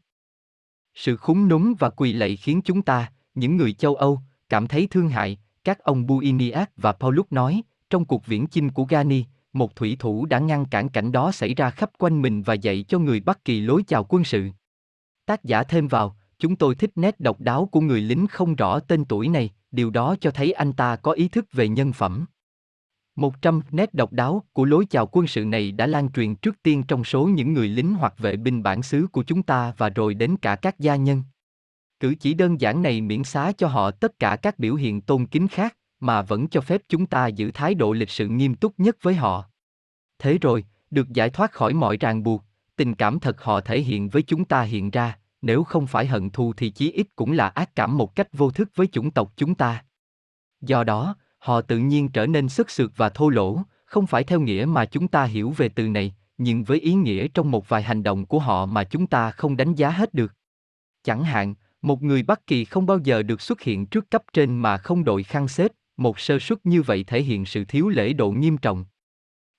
Sự 0.96 1.18
khúng 1.18 1.48
núm 1.48 1.74
và 1.80 1.90
quỳ 1.90 2.14
lạy 2.14 2.36
khiến 2.36 2.62
chúng 2.66 2.82
ta, 2.82 3.12
những 3.36 3.58
người 3.58 3.74
châu 3.74 3.96
Âu, 3.96 4.20
cảm 4.50 4.68
thấy 4.68 4.88
thương 4.92 5.10
hại, 5.10 5.38
các 5.64 5.80
ông 5.80 6.06
Buiniac 6.06 6.72
và 6.78 6.92
Paulus 6.92 7.26
nói, 7.30 7.62
trong 7.90 8.06
cuộc 8.06 8.26
viễn 8.26 8.48
chinh 8.48 8.72
của 8.72 8.86
Gani, 8.86 9.24
một 9.54 9.76
thủy 9.76 9.96
thủ 10.00 10.26
đã 10.26 10.40
ngăn 10.40 10.66
cản 10.66 10.90
cảnh 10.90 11.12
đó 11.12 11.32
xảy 11.32 11.54
ra 11.54 11.70
khắp 11.70 11.92
quanh 11.98 12.22
mình 12.22 12.42
và 12.42 12.54
dạy 12.54 12.86
cho 12.88 13.00
người 13.00 13.20
Bắc 13.20 13.46
Kỳ 13.46 13.62
lối 13.62 13.84
chào 13.88 14.04
quân 14.10 14.24
sự. 14.24 14.50
Tác 15.26 15.44
giả 15.44 15.64
thêm 15.64 15.88
vào, 15.88 16.16
chúng 16.40 16.56
tôi 16.56 16.76
thích 16.76 16.92
nét 16.96 17.20
độc 17.20 17.42
đáo 17.42 17.70
của 17.72 17.82
người 17.82 18.02
lính 18.02 18.28
không 18.28 18.56
rõ 18.56 18.80
tên 18.80 19.06
tuổi 19.06 19.28
này, 19.28 19.50
điều 19.72 19.90
đó 19.90 20.16
cho 20.22 20.32
thấy 20.32 20.52
anh 20.52 20.74
ta 20.74 20.96
có 20.96 21.12
ý 21.12 21.28
thức 21.28 21.46
về 21.54 21.68
nhân 21.68 21.94
phẩm. 21.94 22.26
100 23.16 23.62
nét 23.72 23.94
độc 23.94 24.14
đáo 24.14 24.44
của 24.54 24.66
lối 24.66 24.86
chào 24.86 25.08
quân 25.12 25.28
sự 25.28 25.46
này 25.46 25.72
đã 25.72 25.88
lan 25.88 26.12
truyền 26.12 26.36
trước 26.36 26.64
tiên 26.64 26.84
trong 26.88 27.04
số 27.04 27.26
những 27.28 27.54
người 27.54 27.70
lính 27.70 27.94
hoặc 27.94 28.14
vệ 28.18 28.36
binh 28.36 28.64
bản 28.64 28.84
xứ 28.84 29.08
của 29.12 29.24
chúng 29.24 29.44
ta 29.44 29.74
và 29.78 29.90
rồi 29.90 30.14
đến 30.14 30.38
cả 30.38 30.56
các 30.56 30.80
gia 30.80 30.96
nhân. 30.96 31.24
Cử 32.00 32.16
chỉ 32.20 32.34
đơn 32.34 32.62
giản 32.62 32.82
này 32.82 33.02
miễn 33.02 33.24
xá 33.24 33.52
cho 33.58 33.68
họ 33.68 33.92
tất 33.92 34.20
cả 34.20 34.36
các 34.36 34.60
biểu 34.60 34.76
hiện 34.76 35.02
tôn 35.02 35.26
kính 35.26 35.48
khác, 35.48 35.78
mà 36.00 36.22
vẫn 36.22 36.48
cho 36.48 36.62
phép 36.62 36.82
chúng 36.90 37.06
ta 37.06 37.28
giữ 37.28 37.52
thái 37.54 37.76
độ 37.76 37.94
lịch 37.94 38.10
sự 38.10 38.28
nghiêm 38.28 38.56
túc 38.56 38.74
nhất 38.78 38.98
với 39.02 39.16
họ. 39.16 39.44
Thế 40.20 40.38
rồi, 40.42 40.66
được 40.92 41.10
giải 41.10 41.30
thoát 41.30 41.52
khỏi 41.52 41.74
mọi 41.74 41.98
ràng 41.98 42.24
buộc, 42.24 42.44
tình 42.76 42.96
cảm 42.96 43.20
thật 43.20 43.44
họ 43.44 43.62
thể 43.62 43.82
hiện 43.82 44.10
với 44.10 44.22
chúng 44.22 44.46
ta 44.46 44.62
hiện 44.62 44.92
ra, 44.92 45.18
nếu 45.42 45.64
không 45.64 45.88
phải 45.88 46.06
hận 46.06 46.30
thù 46.30 46.54
thì 46.54 46.70
chí 46.70 46.92
ít 46.92 47.08
cũng 47.16 47.32
là 47.32 47.48
ác 47.48 47.76
cảm 47.76 47.98
một 47.98 48.16
cách 48.16 48.28
vô 48.34 48.52
thức 48.52 48.70
với 48.76 48.88
chủng 48.88 49.12
tộc 49.12 49.34
chúng 49.36 49.56
ta. 49.56 49.84
Do 50.62 50.84
đó, 50.84 51.16
họ 51.38 51.62
tự 51.62 51.78
nhiên 51.78 52.10
trở 52.10 52.28
nên 52.28 52.50
sức 52.50 52.70
sượt 52.70 52.92
và 52.96 53.10
thô 53.10 53.30
lỗ, 53.30 53.60
không 53.86 54.08
phải 54.08 54.24
theo 54.24 54.40
nghĩa 54.40 54.66
mà 54.68 54.86
chúng 54.86 55.08
ta 55.08 55.24
hiểu 55.24 55.50
về 55.50 55.70
từ 55.70 55.88
này, 55.88 56.16
nhưng 56.38 56.64
với 56.64 56.80
ý 56.80 56.94
nghĩa 56.94 57.28
trong 57.28 57.52
một 57.52 57.70
vài 57.70 57.84
hành 57.84 58.04
động 58.04 58.26
của 58.26 58.40
họ 58.40 58.66
mà 58.66 58.84
chúng 58.84 59.08
ta 59.08 59.32
không 59.32 59.58
đánh 59.58 59.76
giá 59.76 59.90
hết 59.90 60.14
được. 60.14 60.34
Chẳng 61.04 61.24
hạn, 61.24 61.56
một 61.82 62.04
người 62.04 62.24
Bắc 62.24 62.48
Kỳ 62.48 62.66
không 62.66 62.86
bao 62.86 63.00
giờ 63.04 63.24
được 63.24 63.42
xuất 63.42 63.62
hiện 63.62 63.86
trước 63.86 64.12
cấp 64.12 64.24
trên 64.34 64.58
mà 64.58 64.78
không 64.78 65.04
đội 65.04 65.24
khăn 65.24 65.48
xếp, 65.48 65.72
một 65.98 66.20
sơ 66.20 66.40
suất 66.40 66.66
như 66.66 66.82
vậy 66.82 67.04
thể 67.04 67.22
hiện 67.22 67.46
sự 67.46 67.66
thiếu 67.66 67.90
lễ 67.90 68.14
độ 68.14 68.32
nghiêm 68.32 68.58
trọng. 68.58 68.86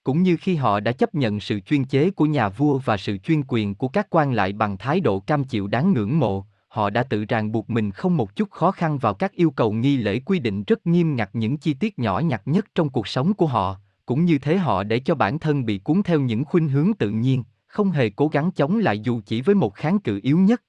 Cũng 0.04 0.22
như 0.22 0.36
khi 0.40 0.54
họ 0.54 0.80
đã 0.80 0.92
chấp 0.92 1.14
nhận 1.14 1.40
sự 1.40 1.60
chuyên 1.60 1.84
chế 1.84 2.10
của 2.10 2.26
nhà 2.26 2.48
vua 2.48 2.78
và 2.78 2.96
sự 2.96 3.18
chuyên 3.18 3.42
quyền 3.48 3.74
của 3.74 3.88
các 3.88 4.06
quan 4.10 4.32
lại 4.32 4.52
bằng 4.52 4.78
thái 4.78 5.00
độ 5.00 5.20
cam 5.20 5.44
chịu 5.44 5.66
đáng 5.66 5.92
ngưỡng 5.92 6.18
mộ, 6.18 6.46
họ 6.68 6.90
đã 6.90 7.02
tự 7.02 7.24
ràng 7.24 7.52
buộc 7.52 7.70
mình 7.70 7.90
không 7.90 8.16
một 8.16 8.36
chút 8.36 8.50
khó 8.50 8.70
khăn 8.70 8.98
vào 8.98 9.14
các 9.14 9.32
yêu 9.32 9.50
cầu 9.50 9.72
nghi 9.72 9.96
lễ 9.96 10.20
quy 10.20 10.38
định 10.38 10.64
rất 10.64 10.86
nghiêm 10.86 11.16
ngặt 11.16 11.30
những 11.32 11.56
chi 11.56 11.74
tiết 11.74 11.98
nhỏ 11.98 12.18
nhặt 12.18 12.42
nhất 12.44 12.66
trong 12.74 12.88
cuộc 12.88 13.08
sống 13.08 13.34
của 13.34 13.46
họ, 13.46 13.76
cũng 14.06 14.24
như 14.24 14.38
thế 14.38 14.56
họ 14.56 14.82
để 14.82 14.98
cho 14.98 15.14
bản 15.14 15.38
thân 15.38 15.64
bị 15.64 15.78
cuốn 15.78 16.02
theo 16.02 16.20
những 16.20 16.44
khuynh 16.44 16.68
hướng 16.68 16.92
tự 16.98 17.10
nhiên, 17.10 17.44
không 17.66 17.90
hề 17.90 18.10
cố 18.10 18.28
gắng 18.28 18.50
chống 18.50 18.78
lại 18.78 18.98
dù 18.98 19.20
chỉ 19.26 19.40
với 19.40 19.54
một 19.54 19.74
kháng 19.74 19.98
cự 19.98 20.20
yếu 20.22 20.38
nhất. 20.38 20.62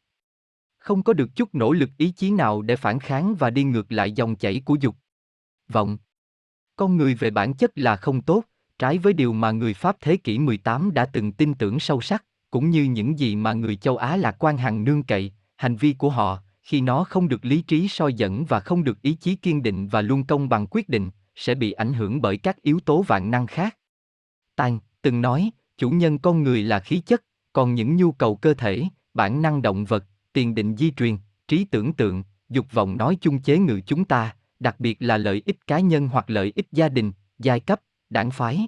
Không 0.78 1.04
có 1.04 1.14
được 1.14 1.36
chút 1.36 1.56
nỗ 1.56 1.74
lực 1.74 1.90
ý 1.98 2.12
chí 2.12 2.32
nào 2.32 2.62
để 2.62 2.76
phản 2.76 3.00
kháng 3.00 3.36
và 3.36 3.50
đi 3.50 3.64
ngược 3.64 3.92
lại 3.92 4.12
dòng 4.12 4.36
chảy 4.36 4.62
của 4.66 4.76
dục 4.76 4.96
vọng. 5.70 5.98
Con 6.76 6.98
người 6.98 7.14
về 7.16 7.30
bản 7.30 7.54
chất 7.54 7.72
là 7.76 7.96
không 7.96 8.22
tốt, 8.22 8.44
trái 8.80 8.98
với 8.98 9.14
điều 9.14 9.34
mà 9.34 9.52
người 9.52 9.74
Pháp 9.74 9.98
thế 10.02 10.18
kỷ 10.18 10.40
18 10.40 10.94
đã 10.94 11.06
từng 11.06 11.32
tin 11.32 11.54
tưởng 11.54 11.80
sâu 11.80 12.02
sắc, 12.02 12.26
cũng 12.52 12.70
như 12.70 12.84
những 12.84 13.20
gì 13.20 13.36
mà 13.36 13.54
người 13.54 13.76
châu 13.76 13.98
Á 13.98 14.18
lạc 14.18 14.36
quan 14.40 14.58
hằng 14.58 14.84
nương 14.84 15.04
cậy, 15.04 15.32
hành 15.56 15.76
vi 15.76 15.94
của 15.94 16.10
họ, 16.10 16.40
khi 16.62 16.82
nó 16.82 17.04
không 17.04 17.28
được 17.28 17.46
lý 17.46 17.62
trí 17.62 17.88
soi 17.88 18.14
dẫn 18.14 18.46
và 18.46 18.60
không 18.60 18.84
được 18.84 19.02
ý 19.02 19.14
chí 19.14 19.36
kiên 19.36 19.64
định 19.64 19.88
và 19.88 20.02
luôn 20.02 20.24
công 20.24 20.50
bằng 20.50 20.68
quyết 20.68 20.90
định, 20.90 21.10
sẽ 21.36 21.56
bị 21.56 21.72
ảnh 21.72 21.94
hưởng 21.94 22.22
bởi 22.22 22.38
các 22.38 22.62
yếu 22.62 22.80
tố 22.80 23.02
vạn 23.02 23.32
năng 23.32 23.48
khác. 23.48 23.78
Tan 24.56 24.80
từng 25.02 25.22
nói, 25.22 25.52
chủ 25.78 25.90
nhân 25.90 26.20
con 26.20 26.44
người 26.44 26.64
là 26.64 26.80
khí 26.80 27.02
chất, 27.06 27.24
còn 27.54 27.76
những 27.76 27.96
nhu 27.96 28.12
cầu 28.12 28.36
cơ 28.36 28.54
thể, 28.54 28.84
bản 29.14 29.42
năng 29.42 29.62
động 29.62 29.86
vật, 29.86 30.06
tiền 30.34 30.56
định 30.56 30.76
di 30.76 30.92
truyền, 30.92 31.18
trí 31.48 31.64
tưởng 31.64 31.94
tượng, 31.94 32.24
dục 32.50 32.66
vọng 32.72 32.98
nói 32.98 33.18
chung 33.22 33.42
chế 33.42 33.58
ngự 33.58 33.82
chúng 33.86 34.06
ta, 34.06 34.36
đặc 34.60 34.80
biệt 34.80 34.98
là 35.00 35.18
lợi 35.18 35.42
ích 35.46 35.68
cá 35.68 35.80
nhân 35.80 36.08
hoặc 36.08 36.30
lợi 36.30 36.54
ích 36.56 36.68
gia 36.72 36.90
đình, 36.90 37.12
giai 37.40 37.60
cấp, 37.60 37.82
đảng 38.10 38.32
phái. 38.32 38.68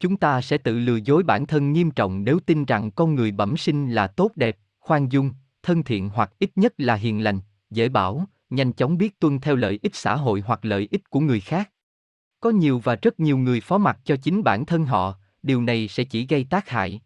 Chúng 0.00 0.16
ta 0.16 0.40
sẽ 0.40 0.58
tự 0.58 0.78
lừa 0.78 0.96
dối 0.96 1.22
bản 1.22 1.46
thân 1.46 1.72
nghiêm 1.72 1.90
trọng 1.90 2.24
nếu 2.24 2.38
tin 2.46 2.64
rằng 2.64 2.90
con 2.90 3.14
người 3.14 3.30
bẩm 3.30 3.56
sinh 3.56 3.90
là 3.90 4.06
tốt 4.06 4.32
đẹp, 4.36 4.58
khoan 4.80 5.08
dung, 5.08 5.30
thân 5.62 5.82
thiện 5.82 6.08
hoặc 6.08 6.32
ít 6.38 6.50
nhất 6.56 6.74
là 6.78 6.94
hiền 6.94 7.24
lành, 7.24 7.40
dễ 7.70 7.88
bảo, 7.88 8.26
nhanh 8.50 8.72
chóng 8.72 8.98
biết 8.98 9.20
tuân 9.20 9.40
theo 9.40 9.56
lợi 9.56 9.78
ích 9.82 9.94
xã 9.94 10.16
hội 10.16 10.42
hoặc 10.46 10.64
lợi 10.64 10.88
ích 10.90 11.10
của 11.10 11.20
người 11.20 11.40
khác. 11.40 11.70
Có 12.40 12.50
nhiều 12.50 12.78
và 12.78 12.96
rất 13.02 13.20
nhiều 13.20 13.38
người 13.38 13.60
phó 13.60 13.78
mặc 13.78 13.98
cho 14.04 14.16
chính 14.16 14.42
bản 14.42 14.66
thân 14.66 14.86
họ, 14.86 15.14
điều 15.42 15.62
này 15.62 15.88
sẽ 15.88 16.04
chỉ 16.04 16.26
gây 16.26 16.46
tác 16.50 16.68
hại. 16.68 17.00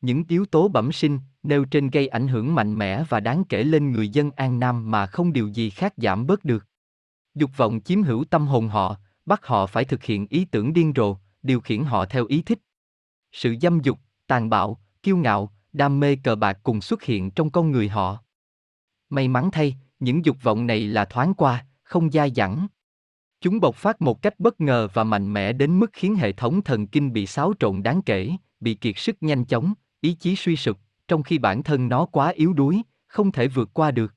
Những 0.00 0.24
yếu 0.28 0.46
tố 0.46 0.68
bẩm 0.68 0.92
sinh 0.92 1.18
nêu 1.42 1.64
trên 1.64 1.90
gây 1.90 2.08
ảnh 2.08 2.28
hưởng 2.28 2.54
mạnh 2.54 2.74
mẽ 2.78 3.04
và 3.08 3.20
đáng 3.20 3.44
kể 3.48 3.64
lên 3.64 3.92
người 3.92 4.08
dân 4.08 4.30
An 4.30 4.60
Nam 4.60 4.90
mà 4.90 5.06
không 5.06 5.32
điều 5.32 5.48
gì 5.48 5.70
khác 5.70 5.94
giảm 5.96 6.26
bớt 6.26 6.44
được. 6.44 6.66
Dục 7.34 7.50
vọng 7.56 7.80
chiếm 7.84 8.02
hữu 8.02 8.24
tâm 8.24 8.46
hồn 8.46 8.68
họ, 8.68 8.96
bắt 9.26 9.46
họ 9.46 9.66
phải 9.66 9.84
thực 9.84 10.02
hiện 10.04 10.26
ý 10.30 10.44
tưởng 10.44 10.72
điên 10.72 10.92
rồ, 10.96 11.16
điều 11.42 11.60
khiển 11.60 11.84
họ 11.84 12.04
theo 12.04 12.26
ý 12.26 12.42
thích. 12.42 12.58
Sự 13.32 13.56
dâm 13.62 13.80
dục, 13.80 13.98
tàn 14.26 14.50
bạo, 14.50 14.80
kiêu 15.02 15.16
ngạo, 15.16 15.52
đam 15.72 16.00
mê 16.00 16.16
cờ 16.16 16.36
bạc 16.36 16.58
cùng 16.62 16.80
xuất 16.80 17.02
hiện 17.02 17.30
trong 17.30 17.50
con 17.50 17.70
người 17.70 17.88
họ. 17.88 18.18
May 19.10 19.28
mắn 19.28 19.50
thay, 19.50 19.76
những 20.00 20.24
dục 20.24 20.36
vọng 20.42 20.66
này 20.66 20.80
là 20.80 21.04
thoáng 21.04 21.34
qua, 21.34 21.66
không 21.82 22.10
dai 22.10 22.30
dẳng. 22.30 22.66
Chúng 23.40 23.60
bộc 23.60 23.74
phát 23.74 24.02
một 24.02 24.22
cách 24.22 24.40
bất 24.40 24.60
ngờ 24.60 24.88
và 24.94 25.04
mạnh 25.04 25.32
mẽ 25.32 25.52
đến 25.52 25.78
mức 25.78 25.90
khiến 25.92 26.14
hệ 26.16 26.32
thống 26.32 26.62
thần 26.62 26.86
kinh 26.86 27.12
bị 27.12 27.26
xáo 27.26 27.52
trộn 27.58 27.82
đáng 27.82 28.02
kể, 28.02 28.30
bị 28.60 28.74
kiệt 28.74 28.98
sức 28.98 29.16
nhanh 29.20 29.44
chóng, 29.44 29.74
ý 30.00 30.14
chí 30.14 30.36
suy 30.36 30.56
sụp, 30.56 30.78
trong 31.08 31.22
khi 31.22 31.38
bản 31.38 31.62
thân 31.62 31.88
nó 31.88 32.06
quá 32.06 32.28
yếu 32.28 32.52
đuối, 32.52 32.82
không 33.06 33.32
thể 33.32 33.48
vượt 33.48 33.70
qua 33.72 33.90
được. 33.90 34.14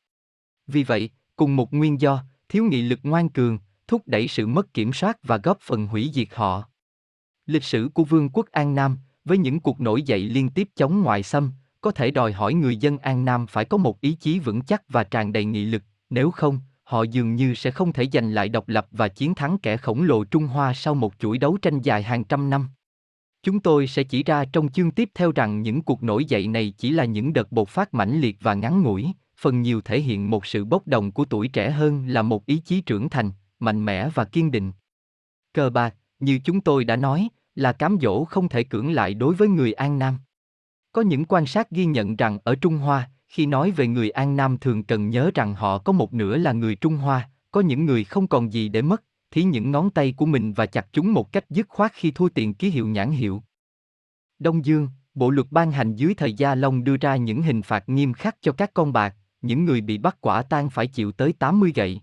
Vì 0.68 0.84
vậy, 0.84 1.10
cùng 1.36 1.56
một 1.56 1.74
nguyên 1.74 2.02
do, 2.02 2.24
thiếu 2.54 2.66
nghị 2.66 2.82
lực 2.82 3.00
ngoan 3.04 3.30
cường, 3.30 3.58
thúc 3.88 4.02
đẩy 4.06 4.28
sự 4.28 4.48
mất 4.48 4.74
kiểm 4.74 4.94
soát 4.94 5.18
và 5.24 5.38
góp 5.38 5.58
phần 5.62 5.88
hủy 5.88 6.12
diệt 6.14 6.28
họ. 6.34 6.64
Lịch 7.46 7.64
sử 7.64 7.90
của 7.94 8.04
Vương 8.04 8.30
quốc 8.30 8.46
An 8.52 8.76
Nam, 8.76 8.98
với 9.26 9.38
những 9.38 9.60
cuộc 9.60 9.82
nổi 9.82 10.02
dậy 10.02 10.20
liên 10.20 10.50
tiếp 10.50 10.70
chống 10.76 11.02
ngoại 11.02 11.24
xâm, 11.24 11.52
có 11.82 11.92
thể 11.92 12.12
đòi 12.12 12.32
hỏi 12.32 12.54
người 12.54 12.78
dân 12.78 12.98
An 12.98 13.26
Nam 13.26 13.48
phải 13.48 13.66
có 13.66 13.78
một 13.78 14.02
ý 14.02 14.12
chí 14.12 14.40
vững 14.40 14.62
chắc 14.62 14.84
và 14.90 15.04
tràn 15.04 15.34
đầy 15.34 15.46
nghị 15.46 15.66
lực, 15.66 15.84
nếu 16.10 16.32
không, 16.32 16.60
họ 16.84 17.04
dường 17.04 17.36
như 17.36 17.54
sẽ 17.54 17.72
không 17.72 17.94
thể 17.94 18.08
giành 18.14 18.34
lại 18.34 18.50
độc 18.50 18.68
lập 18.68 18.88
và 18.92 19.08
chiến 19.08 19.36
thắng 19.36 19.58
kẻ 19.58 19.78
khổng 19.78 20.04
lồ 20.04 20.24
Trung 20.24 20.48
Hoa 20.48 20.74
sau 20.74 20.96
một 20.96 21.14
chuỗi 21.20 21.38
đấu 21.38 21.58
tranh 21.58 21.82
dài 21.82 22.04
hàng 22.04 22.24
trăm 22.24 22.50
năm. 22.50 22.68
Chúng 23.44 23.60
tôi 23.60 23.88
sẽ 23.88 24.04
chỉ 24.04 24.24
ra 24.24 24.46
trong 24.46 24.72
chương 24.72 24.92
tiếp 24.92 25.10
theo 25.16 25.32
rằng 25.32 25.62
những 25.62 25.82
cuộc 25.82 26.04
nổi 26.04 26.26
dậy 26.26 26.48
này 26.48 26.74
chỉ 26.78 26.90
là 26.90 27.06
những 27.06 27.34
đợt 27.34 27.52
bộc 27.52 27.70
phát 27.70 27.94
mãnh 27.94 28.22
liệt 28.22 28.38
và 28.42 28.54
ngắn 28.54 28.82
ngủi, 28.82 29.14
phần 29.44 29.62
nhiều 29.62 29.82
thể 29.82 30.02
hiện 30.02 30.30
một 30.30 30.46
sự 30.46 30.66
bốc 30.66 30.88
đồng 30.88 31.12
của 31.12 31.26
tuổi 31.26 31.48
trẻ 31.48 31.72
hơn 31.72 32.08
là 32.08 32.22
một 32.22 32.46
ý 32.46 32.58
chí 32.58 32.82
trưởng 32.82 33.10
thành, 33.10 33.32
mạnh 33.60 33.86
mẽ 33.86 34.10
và 34.10 34.26
kiên 34.26 34.52
định. 34.52 34.72
Cờ 35.54 35.70
bạc, 35.70 35.96
như 36.20 36.40
chúng 36.44 36.62
tôi 36.62 36.84
đã 36.84 36.96
nói, 36.96 37.28
là 37.56 37.74
cám 37.74 37.98
dỗ 38.02 38.24
không 38.24 38.50
thể 38.50 38.64
cưỡng 38.64 38.92
lại 38.92 39.14
đối 39.14 39.36
với 39.36 39.48
người 39.48 39.74
An 39.74 40.00
Nam. 40.00 40.18
Có 40.92 41.02
những 41.02 41.26
quan 41.26 41.46
sát 41.46 41.72
ghi 41.72 41.86
nhận 41.86 42.16
rằng 42.16 42.38
ở 42.44 42.56
Trung 42.56 42.78
Hoa, 42.78 43.10
khi 43.28 43.46
nói 43.46 43.72
về 43.72 43.88
người 43.88 44.10
An 44.10 44.36
Nam 44.36 44.58
thường 44.58 44.84
cần 44.84 45.10
nhớ 45.10 45.32
rằng 45.36 45.56
họ 45.56 45.78
có 45.78 45.94
một 45.94 46.14
nửa 46.14 46.38
là 46.38 46.52
người 46.52 46.76
Trung 46.76 46.96
Hoa, 46.96 47.30
có 47.52 47.62
những 47.62 47.86
người 47.86 48.04
không 48.04 48.28
còn 48.28 48.54
gì 48.54 48.70
để 48.70 48.82
mất, 48.82 49.04
thí 49.32 49.44
những 49.44 49.72
ngón 49.72 49.90
tay 49.90 50.14
của 50.18 50.26
mình 50.26 50.54
và 50.54 50.66
chặt 50.66 50.88
chúng 50.92 51.14
một 51.14 51.32
cách 51.32 51.50
dứt 51.50 51.70
khoát 51.70 51.92
khi 51.94 52.12
thua 52.12 52.30
tiền 52.30 52.54
ký 52.54 52.70
hiệu 52.70 52.88
nhãn 52.88 53.12
hiệu. 53.12 53.44
Đông 54.40 54.66
Dương, 54.66 54.90
bộ 55.14 55.30
luật 55.30 55.48
ban 55.52 55.72
hành 55.72 55.96
dưới 55.96 56.14
thời 56.14 56.34
Gia 56.34 56.56
Long 56.56 56.84
đưa 56.84 56.98
ra 56.98 57.16
những 57.16 57.42
hình 57.42 57.62
phạt 57.62 57.90
nghiêm 57.90 58.14
khắc 58.14 58.38
cho 58.42 58.52
các 58.52 58.74
con 58.74 58.94
bạc, 58.94 59.16
những 59.44 59.66
người 59.66 59.82
bị 59.82 59.98
bắt 59.98 60.18
quả 60.22 60.42
tang 60.42 60.70
phải 60.70 60.88
chịu 60.88 61.12
tới 61.12 61.34
80 61.34 61.72
gậy. 61.76 62.02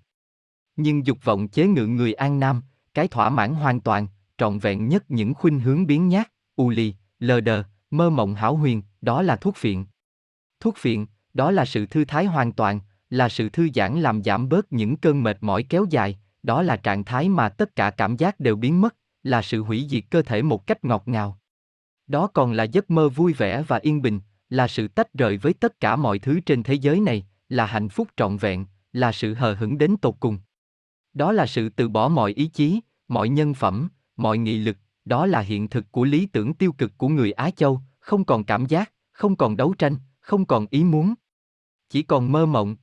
Nhưng 0.76 1.06
dục 1.06 1.18
vọng 1.24 1.48
chế 1.48 1.66
ngự 1.66 1.86
người 1.86 2.12
An 2.12 2.40
Nam, 2.40 2.62
cái 2.94 3.08
thỏa 3.08 3.30
mãn 3.30 3.54
hoàn 3.54 3.80
toàn, 3.80 4.06
trọn 4.38 4.58
vẹn 4.58 4.88
nhất 4.88 5.04
những 5.10 5.34
khuynh 5.34 5.60
hướng 5.60 5.86
biến 5.86 6.08
nhát, 6.08 6.32
u 6.56 6.70
lì, 6.70 6.94
lờ 7.18 7.40
đờ, 7.40 7.62
mơ 7.90 8.10
mộng 8.10 8.34
hảo 8.34 8.56
huyền, 8.56 8.82
đó 9.00 9.22
là 9.22 9.36
thuốc 9.36 9.56
phiện. 9.56 9.84
Thuốc 10.60 10.76
phiện, 10.76 11.06
đó 11.34 11.50
là 11.50 11.64
sự 11.64 11.86
thư 11.86 12.04
thái 12.04 12.24
hoàn 12.24 12.52
toàn, 12.52 12.80
là 13.10 13.28
sự 13.28 13.48
thư 13.48 13.68
giãn 13.74 14.00
làm 14.00 14.22
giảm 14.22 14.48
bớt 14.48 14.72
những 14.72 14.96
cơn 14.96 15.22
mệt 15.22 15.38
mỏi 15.40 15.62
kéo 15.62 15.86
dài, 15.90 16.18
đó 16.42 16.62
là 16.62 16.76
trạng 16.76 17.04
thái 17.04 17.28
mà 17.28 17.48
tất 17.48 17.76
cả 17.76 17.90
cảm 17.90 18.16
giác 18.16 18.40
đều 18.40 18.56
biến 18.56 18.80
mất, 18.80 18.96
là 19.22 19.42
sự 19.42 19.62
hủy 19.62 19.86
diệt 19.90 20.04
cơ 20.10 20.22
thể 20.22 20.42
một 20.42 20.66
cách 20.66 20.84
ngọt 20.84 21.02
ngào. 21.06 21.38
Đó 22.06 22.26
còn 22.26 22.52
là 22.52 22.64
giấc 22.64 22.90
mơ 22.90 23.08
vui 23.08 23.32
vẻ 23.32 23.62
và 23.68 23.78
yên 23.82 24.02
bình, 24.02 24.20
là 24.48 24.68
sự 24.68 24.88
tách 24.88 25.14
rời 25.14 25.36
với 25.36 25.52
tất 25.52 25.80
cả 25.80 25.96
mọi 25.96 26.18
thứ 26.18 26.40
trên 26.40 26.62
thế 26.62 26.74
giới 26.74 27.00
này, 27.00 27.26
là 27.50 27.66
hạnh 27.66 27.88
phúc 27.88 28.08
trọn 28.16 28.36
vẹn, 28.36 28.66
là 28.92 29.12
sự 29.12 29.34
hờ 29.34 29.54
hững 29.54 29.78
đến 29.78 29.96
tột 30.02 30.14
cùng. 30.20 30.38
Đó 31.14 31.32
là 31.32 31.46
sự 31.46 31.68
từ 31.68 31.88
bỏ 31.88 32.08
mọi 32.08 32.32
ý 32.32 32.46
chí, 32.46 32.80
mọi 33.08 33.28
nhân 33.28 33.54
phẩm, 33.54 33.88
mọi 34.16 34.38
nghị 34.38 34.58
lực, 34.58 34.76
đó 35.04 35.26
là 35.26 35.40
hiện 35.40 35.68
thực 35.68 35.92
của 35.92 36.04
lý 36.04 36.26
tưởng 36.26 36.54
tiêu 36.54 36.72
cực 36.72 36.98
của 36.98 37.08
người 37.08 37.32
Á 37.32 37.50
Châu, 37.50 37.80
không 38.00 38.24
còn 38.24 38.44
cảm 38.44 38.66
giác, 38.66 38.92
không 39.12 39.36
còn 39.36 39.56
đấu 39.56 39.74
tranh, 39.74 39.96
không 40.20 40.44
còn 40.44 40.66
ý 40.70 40.84
muốn. 40.84 41.14
Chỉ 41.88 42.02
còn 42.02 42.32
mơ 42.32 42.46
mộng. 42.46 42.76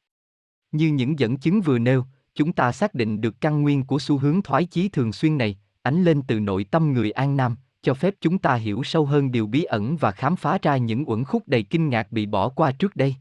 Như 0.72 0.88
những 0.88 1.20
dẫn 1.20 1.38
chứng 1.38 1.62
vừa 1.62 1.80
nêu, 1.80 2.06
chúng 2.36 2.54
ta 2.54 2.72
xác 2.72 2.94
định 2.94 3.22
được 3.22 3.42
căn 3.42 3.62
nguyên 3.62 3.86
của 3.86 4.00
xu 4.00 4.18
hướng 4.18 4.42
thoái 4.42 4.66
chí 4.66 4.90
thường 4.90 5.14
xuyên 5.14 5.38
này, 5.38 5.60
ánh 5.82 6.04
lên 6.04 6.22
từ 6.28 6.40
nội 6.40 6.64
tâm 6.64 6.94
người 6.94 7.12
An 7.12 7.38
Nam, 7.38 7.56
cho 7.82 7.94
phép 7.94 8.16
chúng 8.22 8.38
ta 8.38 8.56
hiểu 8.56 8.82
sâu 8.84 9.06
hơn 9.06 9.32
điều 9.32 9.48
bí 9.48 9.64
ẩn 9.64 9.98
và 9.98 10.12
khám 10.12 10.36
phá 10.36 10.58
ra 10.62 10.78
những 10.78 11.10
uẩn 11.10 11.24
khúc 11.24 11.48
đầy 11.48 11.64
kinh 11.64 11.90
ngạc 11.90 12.12
bị 12.12 12.26
bỏ 12.26 12.50
qua 12.50 12.72
trước 12.72 12.96
đây. 12.96 13.16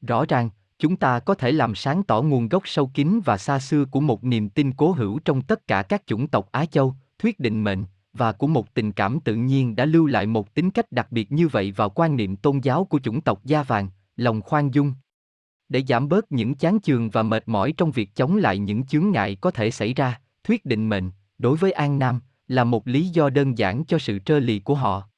Rõ 0.00 0.24
ràng, 0.28 0.50
chúng 0.82 0.96
ta 0.96 1.20
có 1.20 1.34
thể 1.34 1.52
làm 1.52 1.74
sáng 1.74 2.02
tỏ 2.02 2.22
nguồn 2.22 2.48
gốc 2.48 2.62
sâu 2.66 2.90
kín 2.94 3.20
và 3.24 3.38
xa 3.38 3.58
xưa 3.58 3.84
của 3.84 4.00
một 4.00 4.24
niềm 4.24 4.48
tin 4.48 4.72
cố 4.72 4.92
hữu 4.92 5.18
trong 5.18 5.42
tất 5.42 5.66
cả 5.66 5.82
các 5.82 6.02
chủng 6.06 6.28
tộc 6.28 6.48
Á 6.52 6.64
Châu, 6.64 6.94
thuyết 7.18 7.40
định 7.40 7.64
mệnh, 7.64 7.84
và 8.12 8.32
của 8.32 8.46
một 8.46 8.74
tình 8.74 8.92
cảm 8.92 9.20
tự 9.20 9.34
nhiên 9.34 9.76
đã 9.76 9.84
lưu 9.84 10.06
lại 10.06 10.26
một 10.26 10.54
tính 10.54 10.70
cách 10.70 10.92
đặc 10.92 11.12
biệt 11.12 11.32
như 11.32 11.48
vậy 11.48 11.72
vào 11.72 11.90
quan 11.90 12.16
niệm 12.16 12.36
tôn 12.36 12.58
giáo 12.58 12.84
của 12.84 12.98
chủng 12.98 13.20
tộc 13.20 13.44
da 13.44 13.62
vàng, 13.62 13.88
lòng 14.16 14.42
khoan 14.42 14.74
dung. 14.74 14.92
Để 15.68 15.82
giảm 15.88 16.08
bớt 16.08 16.32
những 16.32 16.54
chán 16.54 16.80
chường 16.80 17.10
và 17.10 17.22
mệt 17.22 17.42
mỏi 17.46 17.72
trong 17.76 17.90
việc 17.90 18.14
chống 18.14 18.36
lại 18.36 18.58
những 18.58 18.86
chướng 18.86 19.10
ngại 19.10 19.36
có 19.40 19.50
thể 19.50 19.70
xảy 19.70 19.94
ra, 19.94 20.20
thuyết 20.44 20.64
định 20.64 20.88
mệnh, 20.88 21.10
đối 21.38 21.56
với 21.56 21.72
An 21.72 21.98
Nam, 21.98 22.20
là 22.48 22.64
một 22.64 22.88
lý 22.88 23.08
do 23.08 23.30
đơn 23.30 23.58
giản 23.58 23.84
cho 23.84 23.98
sự 23.98 24.18
trơ 24.18 24.38
lì 24.38 24.58
của 24.58 24.74
họ. 24.74 25.08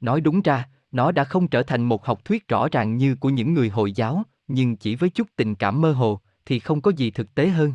Nói 0.00 0.20
đúng 0.20 0.42
ra, 0.42 0.68
nó 0.92 1.12
đã 1.12 1.24
không 1.24 1.48
trở 1.48 1.62
thành 1.62 1.82
một 1.82 2.06
học 2.06 2.24
thuyết 2.24 2.48
rõ 2.48 2.68
ràng 2.72 2.96
như 2.96 3.14
của 3.14 3.30
những 3.30 3.54
người 3.54 3.68
Hồi 3.68 3.92
giáo, 3.92 4.24
nhưng 4.52 4.76
chỉ 4.76 4.94
với 4.94 5.10
chút 5.10 5.28
tình 5.36 5.54
cảm 5.54 5.80
mơ 5.80 5.92
hồ, 5.92 6.20
thì 6.44 6.58
không 6.58 6.80
có 6.80 6.92
gì 6.96 7.10
thực 7.10 7.34
tế 7.34 7.48
hơn. 7.48 7.72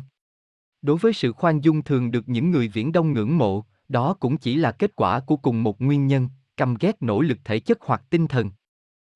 Đối 0.82 0.96
với 0.96 1.12
sự 1.12 1.32
khoan 1.32 1.60
dung 1.60 1.82
thường 1.82 2.10
được 2.10 2.28
những 2.28 2.50
người 2.50 2.68
viễn 2.68 2.92
đông 2.92 3.12
ngưỡng 3.12 3.38
mộ, 3.38 3.64
đó 3.88 4.14
cũng 4.20 4.36
chỉ 4.36 4.56
là 4.56 4.72
kết 4.72 4.96
quả 4.96 5.20
của 5.20 5.36
cùng 5.36 5.62
một 5.62 5.80
nguyên 5.80 6.06
nhân, 6.06 6.28
căm 6.56 6.76
ghét 6.80 7.02
nỗ 7.02 7.20
lực 7.20 7.38
thể 7.44 7.58
chất 7.58 7.78
hoặc 7.80 8.02
tinh 8.10 8.26
thần. 8.26 8.50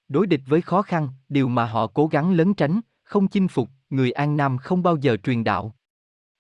Đối 0.09 0.27
địch 0.27 0.43
với 0.47 0.61
khó 0.61 0.83
khăn, 0.83 1.09
điều 1.29 1.49
mà 1.49 1.67
họ 1.67 1.87
cố 1.87 2.07
gắng 2.07 2.33
lấn 2.33 2.55
tránh, 2.55 2.81
không 3.03 3.29
chinh 3.29 3.49
phục, 3.49 3.69
người 3.91 4.13
An 4.13 4.37
Nam 4.37 4.59
không 4.59 4.83
bao 4.83 4.97
giờ 4.97 5.17
truyền 5.17 5.45
đạo. 5.45 5.75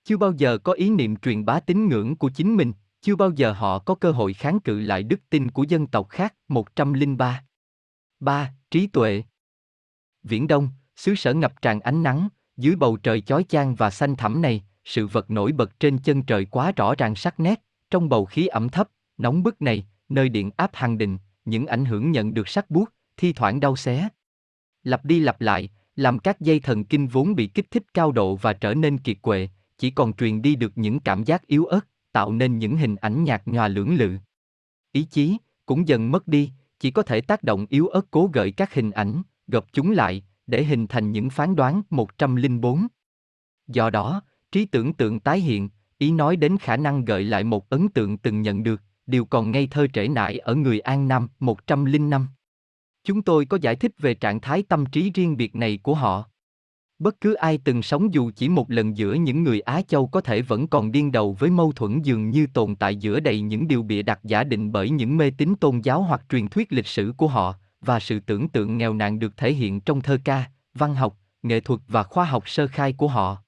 Chưa 0.04 0.16
bao 0.16 0.32
giờ 0.32 0.58
có 0.58 0.72
ý 0.72 0.90
niệm 0.90 1.16
truyền 1.16 1.44
bá 1.44 1.60
tín 1.60 1.88
ngưỡng 1.88 2.16
của 2.16 2.30
chính 2.30 2.56
mình, 2.56 2.72
chưa 3.00 3.16
bao 3.16 3.30
giờ 3.30 3.52
họ 3.52 3.78
có 3.78 3.94
cơ 3.94 4.12
hội 4.12 4.32
kháng 4.32 4.60
cự 4.60 4.80
lại 4.80 5.02
đức 5.02 5.20
tin 5.30 5.50
của 5.50 5.62
dân 5.62 5.86
tộc 5.86 6.08
khác. 6.08 6.34
103. 6.48 7.44
3. 8.20 8.54
Trí 8.70 8.86
tuệ 8.86 9.22
Viễn 10.22 10.46
Đông, 10.46 10.68
xứ 11.00 11.14
sở 11.14 11.34
ngập 11.34 11.62
tràn 11.62 11.80
ánh 11.80 12.02
nắng, 12.02 12.28
dưới 12.56 12.76
bầu 12.76 12.96
trời 12.96 13.20
chói 13.20 13.44
chang 13.44 13.74
và 13.74 13.90
xanh 13.90 14.16
thẳm 14.16 14.42
này, 14.42 14.64
sự 14.84 15.06
vật 15.06 15.30
nổi 15.30 15.52
bật 15.52 15.80
trên 15.80 15.98
chân 15.98 16.22
trời 16.22 16.44
quá 16.44 16.72
rõ 16.76 16.94
ràng 16.98 17.14
sắc 17.14 17.40
nét, 17.40 17.62
trong 17.90 18.08
bầu 18.08 18.24
khí 18.24 18.46
ẩm 18.46 18.68
thấp, 18.68 18.88
nóng 19.18 19.42
bức 19.42 19.62
này, 19.62 19.86
nơi 20.08 20.28
điện 20.28 20.50
áp 20.56 20.70
hàng 20.74 20.98
đình 20.98 21.18
những 21.44 21.66
ảnh 21.66 21.84
hưởng 21.84 22.12
nhận 22.12 22.34
được 22.34 22.48
sắc 22.48 22.70
buốt, 22.70 22.92
thi 23.16 23.32
thoảng 23.32 23.60
đau 23.60 23.76
xé. 23.76 24.08
Lặp 24.84 25.04
đi 25.04 25.20
lặp 25.20 25.40
lại, 25.40 25.68
làm 25.96 26.18
các 26.18 26.40
dây 26.40 26.60
thần 26.60 26.84
kinh 26.84 27.08
vốn 27.08 27.34
bị 27.34 27.46
kích 27.46 27.70
thích 27.70 27.94
cao 27.94 28.12
độ 28.12 28.36
và 28.36 28.52
trở 28.52 28.74
nên 28.74 28.98
kiệt 28.98 29.16
quệ, 29.22 29.48
chỉ 29.78 29.90
còn 29.90 30.12
truyền 30.12 30.42
đi 30.42 30.56
được 30.56 30.72
những 30.78 31.00
cảm 31.00 31.24
giác 31.24 31.46
yếu 31.46 31.64
ớt, 31.64 31.80
tạo 32.12 32.32
nên 32.32 32.58
những 32.58 32.76
hình 32.76 32.96
ảnh 32.96 33.24
nhạt 33.24 33.42
nhòa 33.46 33.68
lưỡng 33.68 33.94
lự. 33.94 34.16
Ý 34.92 35.02
chí 35.02 35.36
cũng 35.66 35.88
dần 35.88 36.12
mất 36.12 36.28
đi, 36.28 36.50
chỉ 36.80 36.90
có 36.90 37.02
thể 37.02 37.20
tác 37.20 37.42
động 37.42 37.66
yếu 37.68 37.88
ớt 37.88 38.10
cố 38.10 38.30
gợi 38.32 38.52
các 38.52 38.74
hình 38.74 38.90
ảnh, 38.90 39.22
gộp 39.48 39.66
chúng 39.72 39.90
lại, 39.90 40.22
để 40.50 40.64
hình 40.64 40.86
thành 40.86 41.12
những 41.12 41.30
phán 41.30 41.56
đoán 41.56 41.82
104. 41.90 42.86
Do 43.66 43.90
đó, 43.90 44.22
trí 44.52 44.64
tưởng 44.64 44.92
tượng 44.92 45.20
tái 45.20 45.40
hiện, 45.40 45.68
ý 45.98 46.12
nói 46.12 46.36
đến 46.36 46.58
khả 46.58 46.76
năng 46.76 47.04
gợi 47.04 47.24
lại 47.24 47.44
một 47.44 47.68
ấn 47.68 47.88
tượng 47.88 48.18
từng 48.18 48.42
nhận 48.42 48.62
được, 48.62 48.82
đều 49.06 49.24
còn 49.24 49.50
ngây 49.50 49.66
thơ 49.66 49.86
trễ 49.92 50.08
nải 50.08 50.38
ở 50.38 50.54
người 50.54 50.80
An 50.80 51.08
Nam 51.08 51.28
105. 51.40 52.28
Chúng 53.04 53.22
tôi 53.22 53.44
có 53.44 53.58
giải 53.60 53.76
thích 53.76 53.92
về 53.98 54.14
trạng 54.14 54.40
thái 54.40 54.62
tâm 54.62 54.86
trí 54.86 55.10
riêng 55.10 55.36
biệt 55.36 55.56
này 55.56 55.78
của 55.82 55.94
họ. 55.94 56.24
Bất 56.98 57.20
cứ 57.20 57.34
ai 57.34 57.58
từng 57.64 57.82
sống 57.82 58.14
dù 58.14 58.30
chỉ 58.36 58.48
một 58.48 58.70
lần 58.70 58.96
giữa 58.96 59.14
những 59.14 59.42
người 59.42 59.60
Á 59.60 59.82
Châu 59.82 60.06
có 60.06 60.20
thể 60.20 60.42
vẫn 60.42 60.66
còn 60.66 60.92
điên 60.92 61.12
đầu 61.12 61.36
với 61.38 61.50
mâu 61.50 61.72
thuẫn 61.72 62.02
dường 62.02 62.30
như 62.30 62.46
tồn 62.54 62.76
tại 62.76 62.96
giữa 62.96 63.20
đầy 63.20 63.40
những 63.40 63.68
điều 63.68 63.82
bịa 63.82 64.02
đặt 64.02 64.20
giả 64.24 64.44
định 64.44 64.72
bởi 64.72 64.90
những 64.90 65.16
mê 65.16 65.30
tín 65.38 65.54
tôn 65.60 65.80
giáo 65.80 66.02
hoặc 66.02 66.22
truyền 66.28 66.48
thuyết 66.48 66.72
lịch 66.72 66.86
sử 66.86 67.12
của 67.16 67.28
họ, 67.28 67.54
và 67.80 68.00
sự 68.00 68.20
tưởng 68.20 68.48
tượng 68.48 68.78
nghèo 68.78 68.94
nàn 68.94 69.18
được 69.18 69.36
thể 69.36 69.52
hiện 69.52 69.80
trong 69.80 70.00
thơ 70.00 70.18
ca, 70.24 70.50
văn 70.74 70.94
học, 70.94 71.16
nghệ 71.42 71.60
thuật 71.60 71.80
và 71.88 72.02
khoa 72.02 72.24
học 72.24 72.48
sơ 72.48 72.66
khai 72.66 72.92
của 72.92 73.08
họ. 73.08 73.42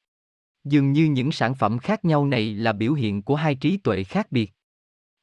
Dường 0.64 0.92
như 0.92 1.04
những 1.04 1.32
sản 1.32 1.54
phẩm 1.54 1.78
khác 1.78 2.04
nhau 2.04 2.26
này 2.26 2.54
là 2.54 2.72
biểu 2.72 2.92
hiện 2.92 3.22
của 3.22 3.36
hai 3.36 3.54
trí 3.54 3.76
tuệ 3.76 4.04
khác 4.04 4.32
biệt. 4.32 4.52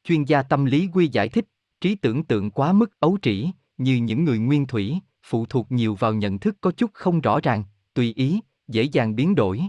Chuyên 0.03 0.23
gia 0.23 0.43
tâm 0.43 0.65
lý 0.65 0.89
quy 0.93 1.07
giải 1.07 1.29
thích, 1.29 1.45
trí 1.81 1.95
tưởng 1.95 2.23
tượng 2.23 2.51
quá 2.51 2.73
mức 2.73 2.99
ấu 2.99 3.17
trĩ, 3.21 3.51
như 3.77 3.95
những 3.95 4.25
người 4.25 4.39
nguyên 4.39 4.67
thủy, 4.67 4.99
phụ 5.23 5.45
thuộc 5.45 5.71
nhiều 5.71 5.95
vào 5.95 6.13
nhận 6.13 6.39
thức 6.39 6.57
có 6.61 6.71
chút 6.71 6.91
không 6.93 7.21
rõ 7.21 7.39
ràng, 7.43 7.63
tùy 7.93 8.13
ý, 8.13 8.39
dễ 8.67 8.83
dàng 8.83 9.15
biến 9.15 9.35
đổi. 9.35 9.61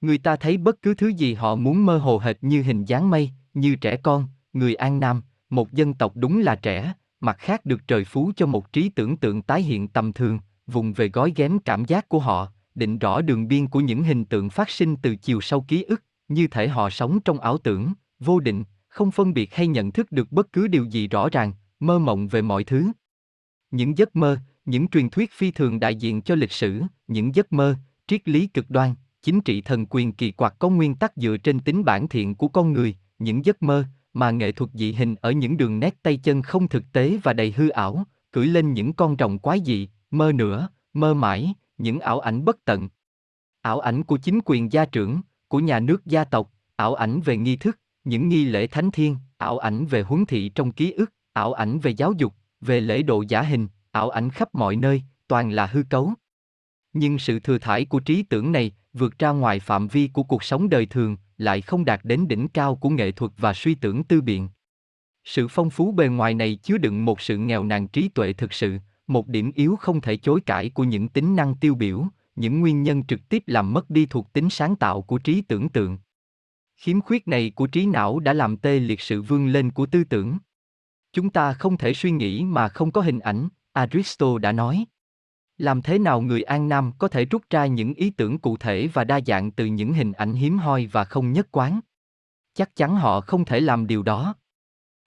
Người 0.00 0.18
ta 0.18 0.36
thấy 0.36 0.56
bất 0.56 0.82
cứ 0.82 0.94
thứ 0.94 1.08
gì 1.08 1.34
họ 1.34 1.56
muốn 1.56 1.86
mơ 1.86 1.98
hồ 1.98 2.18
hệt 2.18 2.36
như 2.40 2.62
hình 2.62 2.84
dáng 2.84 3.10
mây, 3.10 3.30
như 3.54 3.76
trẻ 3.76 3.96
con, 3.96 4.26
người 4.52 4.74
An 4.74 5.00
Nam, 5.00 5.22
một 5.50 5.72
dân 5.72 5.94
tộc 5.94 6.12
đúng 6.14 6.40
là 6.40 6.56
trẻ, 6.56 6.92
mặt 7.20 7.36
khác 7.38 7.66
được 7.66 7.80
trời 7.86 8.04
phú 8.04 8.32
cho 8.36 8.46
một 8.46 8.72
trí 8.72 8.88
tưởng 8.88 9.16
tượng 9.16 9.42
tái 9.42 9.62
hiện 9.62 9.88
tầm 9.88 10.12
thường, 10.12 10.38
vùng 10.66 10.92
về 10.92 11.08
gói 11.08 11.32
ghém 11.36 11.58
cảm 11.58 11.84
giác 11.84 12.08
của 12.08 12.18
họ, 12.18 12.52
định 12.74 12.98
rõ 12.98 13.20
đường 13.20 13.48
biên 13.48 13.66
của 13.66 13.80
những 13.80 14.02
hình 14.02 14.24
tượng 14.24 14.50
phát 14.50 14.70
sinh 14.70 14.96
từ 14.96 15.16
chiều 15.16 15.40
sâu 15.40 15.64
ký 15.68 15.82
ức, 15.82 16.02
như 16.28 16.46
thể 16.46 16.68
họ 16.68 16.90
sống 16.90 17.20
trong 17.20 17.40
ảo 17.40 17.58
tưởng, 17.58 17.92
vô 18.20 18.40
định, 18.40 18.64
không 18.88 19.10
phân 19.10 19.34
biệt 19.34 19.54
hay 19.54 19.66
nhận 19.66 19.92
thức 19.92 20.12
được 20.12 20.32
bất 20.32 20.52
cứ 20.52 20.68
điều 20.68 20.84
gì 20.84 21.08
rõ 21.08 21.28
ràng, 21.28 21.52
mơ 21.80 21.98
mộng 21.98 22.28
về 22.28 22.42
mọi 22.42 22.64
thứ. 22.64 22.86
Những 23.70 23.98
giấc 23.98 24.16
mơ, 24.16 24.38
những 24.64 24.88
truyền 24.88 25.10
thuyết 25.10 25.32
phi 25.32 25.50
thường 25.50 25.80
đại 25.80 25.96
diện 25.96 26.22
cho 26.22 26.34
lịch 26.34 26.52
sử, 26.52 26.82
những 27.06 27.34
giấc 27.34 27.52
mơ, 27.52 27.74
triết 28.06 28.28
lý 28.28 28.46
cực 28.46 28.70
đoan, 28.70 28.94
chính 29.22 29.40
trị 29.40 29.60
thần 29.60 29.86
quyền 29.90 30.12
kỳ 30.12 30.32
quặc 30.32 30.54
có 30.58 30.68
nguyên 30.68 30.94
tắc 30.94 31.16
dựa 31.16 31.36
trên 31.36 31.60
tính 31.60 31.84
bản 31.84 32.08
thiện 32.08 32.34
của 32.34 32.48
con 32.48 32.72
người, 32.72 32.96
những 33.18 33.44
giấc 33.44 33.62
mơ, 33.62 33.84
mà 34.18 34.30
nghệ 34.30 34.52
thuật 34.52 34.70
dị 34.74 34.92
hình 34.92 35.14
ở 35.20 35.30
những 35.30 35.56
đường 35.56 35.80
nét 35.80 36.02
tay 36.02 36.16
chân 36.16 36.42
không 36.42 36.68
thực 36.68 36.84
tế 36.92 37.18
và 37.22 37.32
đầy 37.32 37.52
hư 37.56 37.68
ảo, 37.68 38.04
cưỡi 38.32 38.46
lên 38.46 38.72
những 38.72 38.92
con 38.92 39.16
rồng 39.18 39.38
quái 39.38 39.60
dị, 39.64 39.88
mơ 40.10 40.32
nữa, 40.32 40.68
mơ 40.92 41.14
mãi, 41.14 41.54
những 41.78 42.00
ảo 42.00 42.20
ảnh 42.20 42.44
bất 42.44 42.64
tận. 42.64 42.88
Ảo 43.62 43.80
ảnh 43.80 44.04
của 44.04 44.16
chính 44.16 44.40
quyền 44.44 44.72
gia 44.72 44.84
trưởng, 44.84 45.20
của 45.48 45.60
nhà 45.60 45.80
nước 45.80 46.06
gia 46.06 46.24
tộc, 46.24 46.50
ảo 46.76 46.94
ảnh 46.94 47.20
về 47.20 47.36
nghi 47.36 47.56
thức, 47.56 47.78
những 48.04 48.28
nghi 48.28 48.44
lễ 48.44 48.66
thánh 48.66 48.90
thiên, 48.90 49.16
ảo 49.36 49.58
ảnh 49.58 49.86
về 49.86 50.02
huấn 50.02 50.26
thị 50.26 50.48
trong 50.54 50.72
ký 50.72 50.92
ức, 50.92 51.12
ảo 51.32 51.52
ảnh 51.52 51.78
về 51.78 51.90
giáo 51.90 52.12
dục, 52.12 52.34
về 52.60 52.80
lễ 52.80 53.02
độ 53.02 53.24
giả 53.28 53.42
hình, 53.42 53.68
ảo 53.90 54.10
ảnh 54.10 54.30
khắp 54.30 54.54
mọi 54.54 54.76
nơi, 54.76 55.02
toàn 55.28 55.50
là 55.50 55.66
hư 55.66 55.82
cấu. 55.90 56.12
Nhưng 56.92 57.18
sự 57.18 57.40
thừa 57.40 57.58
thải 57.58 57.84
của 57.84 58.00
trí 58.00 58.22
tưởng 58.22 58.52
này 58.52 58.72
vượt 58.92 59.18
ra 59.18 59.30
ngoài 59.30 59.60
phạm 59.60 59.88
vi 59.88 60.08
của 60.08 60.22
cuộc 60.22 60.44
sống 60.44 60.68
đời 60.68 60.86
thường, 60.86 61.16
lại 61.38 61.60
không 61.60 61.84
đạt 61.84 62.00
đến 62.04 62.28
đỉnh 62.28 62.48
cao 62.48 62.76
của 62.76 62.88
nghệ 62.88 63.12
thuật 63.12 63.32
và 63.38 63.54
suy 63.54 63.74
tưởng 63.74 64.04
tư 64.04 64.20
biện. 64.20 64.48
Sự 65.24 65.48
phong 65.48 65.70
phú 65.70 65.92
bề 65.92 66.08
ngoài 66.08 66.34
này 66.34 66.58
chứa 66.62 66.78
đựng 66.78 67.04
một 67.04 67.20
sự 67.20 67.36
nghèo 67.36 67.64
nàn 67.64 67.88
trí 67.88 68.08
tuệ 68.08 68.32
thực 68.32 68.52
sự, 68.52 68.78
một 69.06 69.28
điểm 69.28 69.52
yếu 69.54 69.76
không 69.76 70.00
thể 70.00 70.16
chối 70.16 70.40
cãi 70.40 70.70
của 70.70 70.84
những 70.84 71.08
tính 71.08 71.36
năng 71.36 71.54
tiêu 71.54 71.74
biểu, 71.74 72.06
những 72.36 72.60
nguyên 72.60 72.82
nhân 72.82 73.04
trực 73.04 73.28
tiếp 73.28 73.42
làm 73.46 73.72
mất 73.72 73.90
đi 73.90 74.06
thuộc 74.06 74.32
tính 74.32 74.50
sáng 74.50 74.76
tạo 74.76 75.02
của 75.02 75.18
trí 75.18 75.42
tưởng 75.42 75.68
tượng. 75.68 75.98
Khiếm 76.76 77.00
khuyết 77.00 77.28
này 77.28 77.50
của 77.50 77.66
trí 77.66 77.86
não 77.86 78.20
đã 78.20 78.32
làm 78.32 78.56
tê 78.56 78.80
liệt 78.80 79.00
sự 79.00 79.22
vươn 79.22 79.46
lên 79.46 79.70
của 79.70 79.86
tư 79.86 80.04
tưởng. 80.04 80.38
Chúng 81.12 81.30
ta 81.30 81.52
không 81.52 81.76
thể 81.76 81.94
suy 81.94 82.10
nghĩ 82.10 82.44
mà 82.44 82.68
không 82.68 82.92
có 82.92 83.00
hình 83.00 83.18
ảnh, 83.18 83.48
Aristotle 83.72 84.38
đã 84.40 84.52
nói. 84.52 84.84
Làm 85.58 85.82
thế 85.82 85.98
nào 85.98 86.20
người 86.20 86.42
An 86.42 86.68
Nam 86.68 86.92
có 86.98 87.08
thể 87.08 87.24
rút 87.24 87.42
ra 87.50 87.66
những 87.66 87.94
ý 87.94 88.10
tưởng 88.10 88.38
cụ 88.38 88.56
thể 88.56 88.88
và 88.92 89.04
đa 89.04 89.20
dạng 89.26 89.50
từ 89.50 89.66
những 89.66 89.92
hình 89.92 90.12
ảnh 90.12 90.32
hiếm 90.32 90.58
hoi 90.58 90.86
và 90.86 91.04
không 91.04 91.32
nhất 91.32 91.48
quán? 91.50 91.80
Chắc 92.54 92.76
chắn 92.76 92.96
họ 92.96 93.20
không 93.20 93.44
thể 93.44 93.60
làm 93.60 93.86
điều 93.86 94.02
đó. 94.02 94.34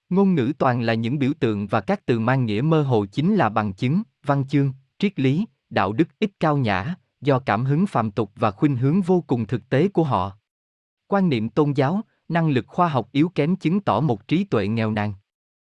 Ngôn 0.09 0.35
ngữ 0.35 0.53
toàn 0.57 0.81
là 0.81 0.93
những 0.93 1.19
biểu 1.19 1.31
tượng 1.39 1.67
và 1.67 1.81
các 1.81 2.05
từ 2.05 2.19
mang 2.19 2.45
nghĩa 2.45 2.61
mơ 2.61 2.83
hồ 2.83 3.05
chính 3.05 3.35
là 3.35 3.49
bằng 3.49 3.73
chứng, 3.73 4.03
văn 4.23 4.47
chương, 4.47 4.73
triết 4.99 5.19
lý, 5.19 5.45
đạo 5.69 5.93
đức 5.93 6.07
ít 6.19 6.31
cao 6.39 6.57
nhã, 6.57 6.95
do 7.21 7.39
cảm 7.39 7.65
hứng 7.65 7.85
phàm 7.87 8.11
tục 8.11 8.31
và 8.35 8.51
khuynh 8.51 8.77
hướng 8.77 9.01
vô 9.01 9.23
cùng 9.27 9.47
thực 9.47 9.69
tế 9.69 9.87
của 9.87 10.03
họ. 10.03 10.37
Quan 11.07 11.29
niệm 11.29 11.49
tôn 11.49 11.73
giáo, 11.73 12.01
năng 12.29 12.49
lực 12.49 12.65
khoa 12.67 12.87
học 12.87 13.09
yếu 13.11 13.29
kém 13.29 13.55
chứng 13.55 13.81
tỏ 13.81 13.99
một 13.99 14.27
trí 14.27 14.43
tuệ 14.43 14.67
nghèo 14.67 14.91
nàn. 14.91 15.13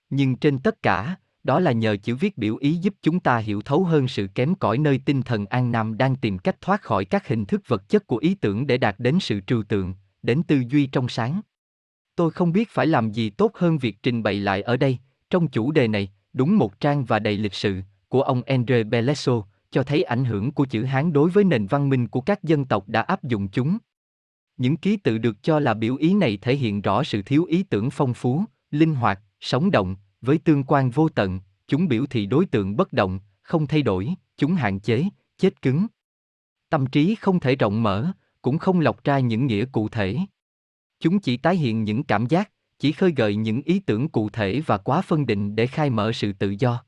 Nhưng 0.10 0.36
trên 0.36 0.60
tất 0.60 0.84
cả, 0.84 1.16
đó 1.44 1.60
là 1.60 1.72
nhờ 1.72 1.98
chữ 2.04 2.16
viết 2.16 2.38
biểu 2.38 2.56
ý 2.56 2.74
giúp 2.74 2.94
chúng 3.02 3.20
ta 3.20 3.38
hiểu 3.38 3.62
thấu 3.62 3.84
hơn 3.84 4.08
sự 4.08 4.28
kém 4.28 4.56
cỏi 4.56 4.78
nơi 4.78 5.00
tinh 5.06 5.22
thần 5.22 5.46
An 5.46 5.72
Nam 5.72 5.98
đang 5.98 6.16
tìm 6.16 6.38
cách 6.38 6.62
thoát 6.62 6.82
khỏi 6.82 7.06
các 7.06 7.28
hình 7.28 7.46
thức 7.46 7.62
vật 7.68 7.90
chất 7.90 8.08
của 8.08 8.18
ý 8.18 8.36
tưởng 8.36 8.68
để 8.68 8.78
đạt 8.78 8.96
đến 9.00 9.20
sự 9.20 9.40
trừu 9.48 9.64
tượng, 9.64 9.94
đến 10.24 10.44
tư 10.44 10.64
duy 10.70 10.86
trong 10.86 11.10
sáng. 11.10 11.42
Tôi 12.16 12.32
không 12.32 12.52
biết 12.52 12.70
phải 12.70 12.88
làm 12.88 13.12
gì 13.12 13.30
tốt 13.30 13.52
hơn 13.56 13.78
việc 13.78 13.98
trình 14.04 14.24
bày 14.24 14.34
lại 14.34 14.62
ở 14.62 14.78
đây, 14.78 14.98
trong 15.30 15.48
chủ 15.48 15.72
đề 15.72 15.88
này, 15.88 16.12
đúng 16.34 16.58
một 16.58 16.80
trang 16.80 17.06
và 17.06 17.20
đầy 17.20 17.38
lịch 17.38 17.54
sự, 17.54 17.82
của 18.08 18.22
ông 18.22 18.42
Andre 18.44 18.84
Belesso, 18.84 19.44
cho 19.72 19.84
thấy 19.84 20.04
ảnh 20.04 20.26
hưởng 20.26 20.52
của 20.52 20.66
chữ 20.66 20.84
Hán 20.84 21.14
đối 21.14 21.30
với 21.30 21.44
nền 21.44 21.68
văn 21.68 21.90
minh 21.90 22.08
của 22.08 22.22
các 22.22 22.44
dân 22.44 22.66
tộc 22.66 22.90
đã 22.90 23.02
áp 23.02 23.24
dụng 23.24 23.48
chúng. 23.48 23.78
Những 24.58 24.78
ký 24.78 24.98
tự 24.98 25.18
được 25.18 25.44
cho 25.44 25.60
là 25.60 25.74
biểu 25.74 25.96
ý 25.96 26.14
này 26.14 26.38
thể 26.42 26.56
hiện 26.56 26.82
rõ 26.82 27.04
sự 27.04 27.22
thiếu 27.22 27.44
ý 27.44 27.64
tưởng 27.64 27.90
phong 27.90 28.14
phú, 28.14 28.44
linh 28.72 28.96
hoạt, 28.96 29.20
sống 29.40 29.72
động, 29.72 29.96
với 30.22 30.38
tương 30.38 30.64
quan 30.64 30.90
vô 30.90 31.10
tận, 31.10 31.40
chúng 31.68 31.88
biểu 31.88 32.06
thị 32.06 32.26
đối 32.26 32.46
tượng 32.46 32.76
bất 32.76 32.94
động, 32.94 33.20
không 33.42 33.68
thay 33.68 33.82
đổi, 33.82 34.14
chúng 34.38 34.56
hạn 34.56 34.80
chế, 34.80 35.06
chết 35.38 35.62
cứng. 35.62 35.88
Tâm 36.70 36.86
trí 36.86 37.16
không 37.16 37.40
thể 37.40 37.56
rộng 37.56 37.84
mở, 37.84 38.12
cũng 38.42 38.58
không 38.58 38.80
lọc 38.80 39.04
ra 39.04 39.20
những 39.20 39.48
nghĩa 39.48 39.66
cụ 39.66 39.90
thể. 39.90 40.18
Chúng 41.00 41.20
chỉ 41.20 41.38
tái 41.38 41.56
hiện 41.56 41.84
những 41.84 42.04
cảm 42.04 42.26
giác, 42.26 42.52
chỉ 42.80 42.92
khơi 42.92 43.14
gợi 43.16 43.36
những 43.36 43.62
ý 43.62 43.80
tưởng 43.80 44.10
cụ 44.10 44.30
thể 44.30 44.62
và 44.66 44.78
quá 44.78 45.02
phân 45.02 45.26
định 45.26 45.56
để 45.56 45.68
khai 45.68 45.90
mở 45.90 46.12
sự 46.12 46.34
tự 46.34 46.56
do. 46.60 46.84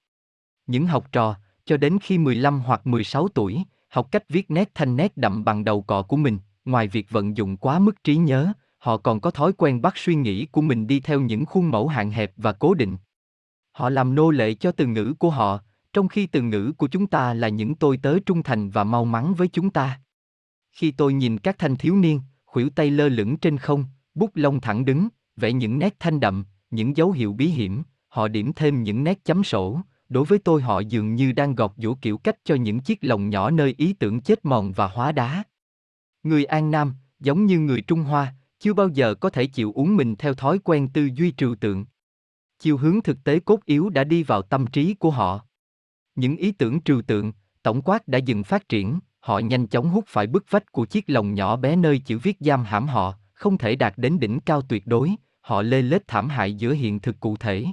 Những 0.68 0.88
học 0.88 1.11
trò, 1.11 1.35
cho 1.65 1.77
đến 1.77 1.97
khi 2.01 2.18
15 2.18 2.60
hoặc 2.60 2.88
16 2.88 3.27
tuổi, 3.27 3.64
học 3.89 4.07
cách 4.11 4.23
viết 4.30 4.51
nét 4.51 4.72
thanh 4.76 4.95
nét 4.95 5.18
đậm 5.18 5.43
bằng 5.43 5.64
đầu 5.64 5.81
cọ 5.81 6.01
của 6.01 6.18
mình, 6.18 6.39
ngoài 6.65 6.88
việc 6.88 7.10
vận 7.10 7.38
dụng 7.38 7.57
quá 7.57 7.80
mức 7.80 8.03
trí 8.03 8.15
nhớ, 8.15 8.53
họ 8.77 8.97
còn 8.97 9.19
có 9.19 9.31
thói 9.31 9.53
quen 9.53 9.81
bắt 9.81 9.97
suy 9.97 10.15
nghĩ 10.15 10.45
của 10.45 10.61
mình 10.61 10.88
đi 10.88 10.99
theo 10.99 11.22
những 11.22 11.45
khuôn 11.45 11.72
mẫu 11.72 11.88
hạn 11.88 12.11
hẹp 12.11 12.34
và 12.38 12.53
cố 12.53 12.73
định. 12.73 12.97
Họ 13.73 13.89
làm 13.89 14.15
nô 14.15 14.31
lệ 14.31 14.53
cho 14.53 14.71
từ 14.71 14.85
ngữ 14.85 15.13
của 15.19 15.29
họ, 15.29 15.59
trong 15.93 16.07
khi 16.07 16.27
từ 16.27 16.41
ngữ 16.41 16.71
của 16.77 16.87
chúng 16.87 17.07
ta 17.07 17.33
là 17.33 17.49
những 17.49 17.75
tôi 17.75 17.97
tớ 17.97 18.19
trung 18.25 18.43
thành 18.43 18.69
và 18.69 18.83
mau 18.83 19.05
mắn 19.05 19.33
với 19.33 19.47
chúng 19.47 19.69
ta. 19.69 19.99
Khi 20.71 20.91
tôi 20.91 21.13
nhìn 21.13 21.37
các 21.37 21.57
thanh 21.57 21.75
thiếu 21.75 21.95
niên, 21.95 22.21
khuỷu 22.45 22.69
tay 22.69 22.91
lơ 22.91 23.09
lửng 23.09 23.37
trên 23.37 23.57
không, 23.57 23.85
bút 24.15 24.31
lông 24.33 24.61
thẳng 24.61 24.85
đứng, 24.85 25.07
vẽ 25.35 25.53
những 25.53 25.79
nét 25.79 25.95
thanh 25.99 26.19
đậm, 26.19 26.45
những 26.71 26.97
dấu 26.97 27.11
hiệu 27.11 27.33
bí 27.33 27.47
hiểm, 27.47 27.83
họ 28.07 28.27
điểm 28.27 28.53
thêm 28.53 28.83
những 28.83 29.03
nét 29.03 29.25
chấm 29.25 29.43
sổ, 29.43 29.81
đối 30.09 30.25
với 30.25 30.39
tôi 30.39 30.61
họ 30.61 30.79
dường 30.79 31.15
như 31.15 31.31
đang 31.31 31.55
gọt 31.55 31.71
giũa 31.77 31.95
kiểu 31.95 32.17
cách 32.17 32.37
cho 32.43 32.55
những 32.55 32.79
chiếc 32.79 32.99
lồng 33.01 33.29
nhỏ 33.29 33.49
nơi 33.49 33.75
ý 33.77 33.93
tưởng 33.93 34.21
chết 34.21 34.45
mòn 34.45 34.71
và 34.71 34.87
hóa 34.87 35.11
đá. 35.11 35.43
Người 36.23 36.45
An 36.45 36.71
Nam, 36.71 36.93
giống 37.19 37.45
như 37.45 37.59
người 37.59 37.81
Trung 37.81 38.03
Hoa, 38.03 38.35
chưa 38.59 38.73
bao 38.73 38.89
giờ 38.89 39.15
có 39.15 39.29
thể 39.29 39.45
chịu 39.45 39.71
uống 39.75 39.95
mình 39.95 40.15
theo 40.15 40.33
thói 40.33 40.59
quen 40.59 40.89
tư 40.89 41.09
duy 41.15 41.31
trừu 41.31 41.55
tượng. 41.55 41.85
Chiều 42.64 42.77
hướng 42.77 43.02
thực 43.02 43.23
tế 43.23 43.40
cốt 43.40 43.65
yếu 43.65 43.90
đã 43.90 44.03
đi 44.03 44.23
vào 44.23 44.41
tâm 44.41 44.68
trí 44.68 44.94
của 44.94 45.11
họ. 45.11 45.40
Những 46.15 46.35
ý 46.35 46.52
tưởng 46.52 46.81
trừu 46.81 47.02
tượng, 47.02 47.31
tổng 47.64 47.81
quát 47.81 48.07
đã 48.07 48.18
dừng 48.18 48.44
phát 48.44 48.69
triển, 48.69 48.99
họ 49.19 49.40
nhanh 49.40 49.68
chóng 49.68 49.90
hút 49.90 50.03
phải 50.07 50.27
bức 50.27 50.45
vách 50.49 50.72
của 50.72 50.85
chiếc 50.85 51.10
lồng 51.10 51.34
nhỏ 51.34 51.56
bé 51.56 51.76
nơi 51.76 51.99
chữ 51.99 52.18
viết 52.18 52.38
giam 52.40 52.64
hãm 52.64 52.88
họ, 52.88 53.14
không 53.34 53.57
thể 53.57 53.76
đạt 53.76 53.94
đến 53.98 54.19
đỉnh 54.19 54.40
cao 54.40 54.61
tuyệt 54.61 54.88
đối, 54.88 55.11
họ 55.41 55.61
lê 55.61 55.81
lết 55.81 56.07
thảm 56.07 56.30
hại 56.30 56.53
giữa 56.53 56.73
hiện 56.73 56.99
thực 56.99 57.19
cụ 57.19 57.38
thể. 57.38 57.65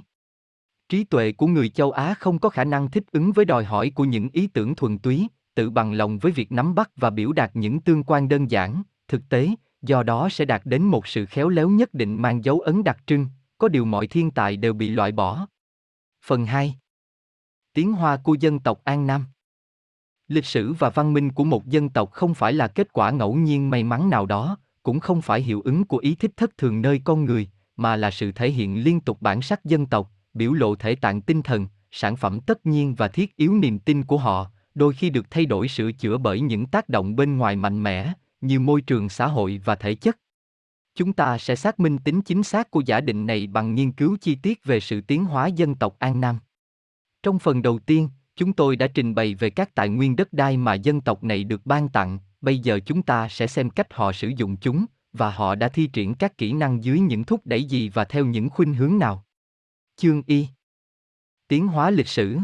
Trí 0.89 1.03
tuệ 1.03 1.31
của 1.31 1.47
người 1.47 1.69
châu 1.69 1.91
Á 1.91 2.13
không 2.19 2.39
có 2.39 2.49
khả 2.49 2.63
năng 2.63 2.91
thích 2.91 3.03
ứng 3.11 3.31
với 3.31 3.45
đòi 3.45 3.63
hỏi 3.63 3.91
của 3.95 4.05
những 4.05 4.29
ý 4.33 4.47
tưởng 4.47 4.75
thuần 4.75 4.99
túy, 4.99 5.27
tự 5.55 5.69
bằng 5.69 5.93
lòng 5.93 6.17
với 6.17 6.31
việc 6.31 6.51
nắm 6.51 6.75
bắt 6.75 6.91
và 6.95 7.09
biểu 7.09 7.33
đạt 7.33 7.51
những 7.53 7.81
tương 7.81 8.03
quan 8.03 8.29
đơn 8.29 8.51
giản, 8.51 8.83
thực 9.07 9.29
tế, 9.29 9.49
do 9.81 10.03
đó 10.03 10.29
sẽ 10.31 10.45
đạt 10.45 10.61
đến 10.65 10.83
một 10.83 11.07
sự 11.07 11.25
khéo 11.25 11.49
léo 11.49 11.69
nhất 11.69 11.93
định 11.93 12.21
mang 12.21 12.43
dấu 12.43 12.59
ấn 12.59 12.83
đặc 12.83 12.97
trưng, 13.05 13.27
có 13.61 13.67
điều 13.67 13.85
mọi 13.85 14.07
thiên 14.07 14.31
tài 14.31 14.57
đều 14.57 14.73
bị 14.73 14.89
loại 14.89 15.11
bỏ. 15.11 15.47
Phần 16.25 16.45
2 16.45 16.75
Tiếng 17.73 17.93
Hoa 17.93 18.17
của 18.17 18.33
dân 18.33 18.59
tộc 18.59 18.81
An 18.83 19.07
Nam 19.07 19.25
Lịch 20.27 20.45
sử 20.45 20.73
và 20.73 20.89
văn 20.89 21.13
minh 21.13 21.31
của 21.31 21.43
một 21.43 21.65
dân 21.65 21.89
tộc 21.89 22.11
không 22.11 22.33
phải 22.33 22.53
là 22.53 22.67
kết 22.67 22.93
quả 22.93 23.11
ngẫu 23.11 23.35
nhiên 23.35 23.69
may 23.69 23.83
mắn 23.83 24.09
nào 24.09 24.25
đó, 24.25 24.57
cũng 24.83 24.99
không 24.99 25.21
phải 25.21 25.41
hiệu 25.41 25.61
ứng 25.61 25.83
của 25.83 25.97
ý 25.97 26.15
thích 26.15 26.31
thất 26.37 26.57
thường 26.57 26.81
nơi 26.81 27.01
con 27.03 27.25
người, 27.25 27.49
mà 27.75 27.95
là 27.95 28.11
sự 28.11 28.31
thể 28.31 28.51
hiện 28.51 28.83
liên 28.83 28.99
tục 28.99 29.21
bản 29.21 29.41
sắc 29.41 29.65
dân 29.65 29.85
tộc, 29.85 30.11
biểu 30.33 30.53
lộ 30.53 30.75
thể 30.75 30.95
tạng 30.95 31.21
tinh 31.21 31.41
thần, 31.41 31.67
sản 31.91 32.15
phẩm 32.15 32.39
tất 32.39 32.65
nhiên 32.65 32.95
và 32.95 33.07
thiết 33.07 33.35
yếu 33.35 33.53
niềm 33.53 33.79
tin 33.79 34.03
của 34.03 34.17
họ, 34.17 34.51
đôi 34.75 34.93
khi 34.93 35.09
được 35.09 35.31
thay 35.31 35.45
đổi 35.45 35.67
sửa 35.67 35.91
chữa 35.91 36.17
bởi 36.17 36.41
những 36.41 36.65
tác 36.65 36.89
động 36.89 37.15
bên 37.15 37.37
ngoài 37.37 37.55
mạnh 37.55 37.83
mẽ, 37.83 38.13
như 38.41 38.59
môi 38.59 38.81
trường 38.81 39.09
xã 39.09 39.27
hội 39.27 39.61
và 39.65 39.75
thể 39.75 39.95
chất. 39.95 40.17
Chúng 40.95 41.13
ta 41.13 41.37
sẽ 41.37 41.55
xác 41.55 41.79
minh 41.79 41.97
tính 41.97 42.21
chính 42.21 42.43
xác 42.43 42.71
của 42.71 42.81
giả 42.85 43.01
định 43.01 43.25
này 43.25 43.47
bằng 43.47 43.75
nghiên 43.75 43.91
cứu 43.91 44.17
chi 44.21 44.35
tiết 44.35 44.63
về 44.63 44.79
sự 44.79 45.01
tiến 45.01 45.25
hóa 45.25 45.47
dân 45.47 45.75
tộc 45.75 45.95
An 45.99 46.21
Nam. 46.21 46.39
Trong 47.23 47.39
phần 47.39 47.61
đầu 47.61 47.79
tiên, 47.79 48.09
chúng 48.35 48.53
tôi 48.53 48.75
đã 48.75 48.87
trình 48.87 49.15
bày 49.15 49.35
về 49.35 49.49
các 49.49 49.75
tài 49.75 49.89
nguyên 49.89 50.15
đất 50.15 50.33
đai 50.33 50.57
mà 50.57 50.73
dân 50.73 51.01
tộc 51.01 51.23
này 51.23 51.43
được 51.43 51.65
ban 51.65 51.89
tặng, 51.89 52.19
bây 52.41 52.59
giờ 52.59 52.79
chúng 52.85 53.01
ta 53.01 53.29
sẽ 53.29 53.47
xem 53.47 53.69
cách 53.69 53.93
họ 53.93 54.11
sử 54.11 54.27
dụng 54.37 54.57
chúng, 54.57 54.85
và 55.13 55.31
họ 55.31 55.55
đã 55.55 55.67
thi 55.67 55.87
triển 55.87 56.15
các 56.15 56.37
kỹ 56.37 56.53
năng 56.53 56.83
dưới 56.83 56.99
những 56.99 57.23
thúc 57.23 57.41
đẩy 57.45 57.63
gì 57.63 57.89
và 57.89 58.05
theo 58.05 58.25
những 58.25 58.49
khuynh 58.49 58.73
hướng 58.73 58.99
nào. 58.99 59.25
Chương 59.95 60.23
Y 60.25 60.47
Tiến 61.47 61.67
hóa 61.67 61.91
lịch 61.91 62.07
sử 62.07 62.37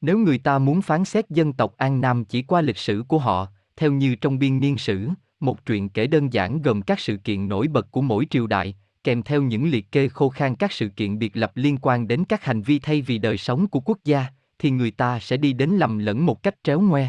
Nếu 0.00 0.18
người 0.18 0.38
ta 0.38 0.58
muốn 0.58 0.82
phán 0.82 1.04
xét 1.04 1.30
dân 1.30 1.52
tộc 1.52 1.74
An 1.76 2.00
Nam 2.00 2.24
chỉ 2.24 2.42
qua 2.42 2.60
lịch 2.60 2.78
sử 2.78 3.04
của 3.08 3.18
họ, 3.18 3.46
theo 3.76 3.92
như 3.92 4.14
trong 4.14 4.38
biên 4.38 4.60
niên 4.60 4.78
sử, 4.78 5.08
một 5.42 5.66
truyện 5.66 5.88
kể 5.88 6.06
đơn 6.06 6.32
giản 6.32 6.62
gồm 6.62 6.82
các 6.82 7.00
sự 7.00 7.16
kiện 7.16 7.48
nổi 7.48 7.68
bật 7.68 7.90
của 7.90 8.00
mỗi 8.00 8.26
triều 8.30 8.46
đại, 8.46 8.76
kèm 9.04 9.22
theo 9.22 9.42
những 9.42 9.70
liệt 9.70 9.92
kê 9.92 10.08
khô 10.08 10.28
khan 10.28 10.54
các 10.54 10.72
sự 10.72 10.88
kiện 10.88 11.18
biệt 11.18 11.36
lập 11.36 11.52
liên 11.54 11.78
quan 11.82 12.08
đến 12.08 12.24
các 12.24 12.44
hành 12.44 12.62
vi 12.62 12.78
thay 12.78 13.02
vì 13.02 13.18
đời 13.18 13.38
sống 13.38 13.66
của 13.66 13.80
quốc 13.80 13.98
gia, 14.04 14.26
thì 14.58 14.70
người 14.70 14.90
ta 14.90 15.18
sẽ 15.18 15.36
đi 15.36 15.52
đến 15.52 15.70
lầm 15.70 15.98
lẫn 15.98 16.26
một 16.26 16.42
cách 16.42 16.54
tréo 16.64 16.80
ngoe. 16.80 17.08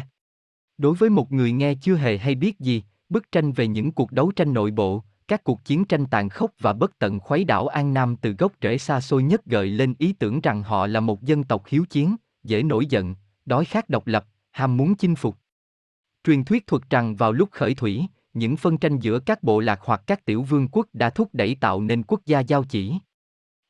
Đối 0.78 0.94
với 0.94 1.10
một 1.10 1.32
người 1.32 1.52
nghe 1.52 1.74
chưa 1.74 1.96
hề 1.96 2.18
hay 2.18 2.34
biết 2.34 2.60
gì, 2.60 2.82
bức 3.08 3.32
tranh 3.32 3.52
về 3.52 3.66
những 3.66 3.92
cuộc 3.92 4.12
đấu 4.12 4.32
tranh 4.36 4.54
nội 4.54 4.70
bộ, 4.70 5.02
các 5.28 5.44
cuộc 5.44 5.64
chiến 5.64 5.84
tranh 5.84 6.06
tàn 6.06 6.28
khốc 6.28 6.50
và 6.60 6.72
bất 6.72 6.98
tận 6.98 7.20
khuấy 7.20 7.44
đảo 7.44 7.66
An 7.66 7.94
Nam 7.94 8.16
từ 8.16 8.32
gốc 8.32 8.52
rễ 8.62 8.78
xa 8.78 9.00
xôi 9.00 9.22
nhất 9.22 9.44
gợi 9.46 9.68
lên 9.68 9.94
ý 9.98 10.12
tưởng 10.12 10.40
rằng 10.40 10.62
họ 10.62 10.86
là 10.86 11.00
một 11.00 11.22
dân 11.22 11.44
tộc 11.44 11.62
hiếu 11.66 11.84
chiến, 11.90 12.16
dễ 12.44 12.62
nổi 12.62 12.86
giận, 12.86 13.14
đói 13.46 13.64
khát 13.64 13.88
độc 13.88 14.06
lập, 14.06 14.26
ham 14.50 14.76
muốn 14.76 14.94
chinh 14.94 15.14
phục. 15.14 15.36
Truyền 16.24 16.44
thuyết 16.44 16.66
thuật 16.66 16.82
rằng 16.90 17.16
vào 17.16 17.32
lúc 17.32 17.48
khởi 17.52 17.74
thủy, 17.74 18.06
những 18.34 18.56
phân 18.56 18.78
tranh 18.78 18.98
giữa 18.98 19.18
các 19.18 19.42
bộ 19.42 19.60
lạc 19.60 19.80
hoặc 19.82 20.02
các 20.06 20.24
tiểu 20.24 20.42
vương 20.42 20.68
quốc 20.68 20.86
đã 20.92 21.10
thúc 21.10 21.28
đẩy 21.32 21.56
tạo 21.60 21.80
nên 21.80 22.02
quốc 22.02 22.20
gia 22.26 22.40
giao 22.40 22.64
chỉ. 22.64 22.94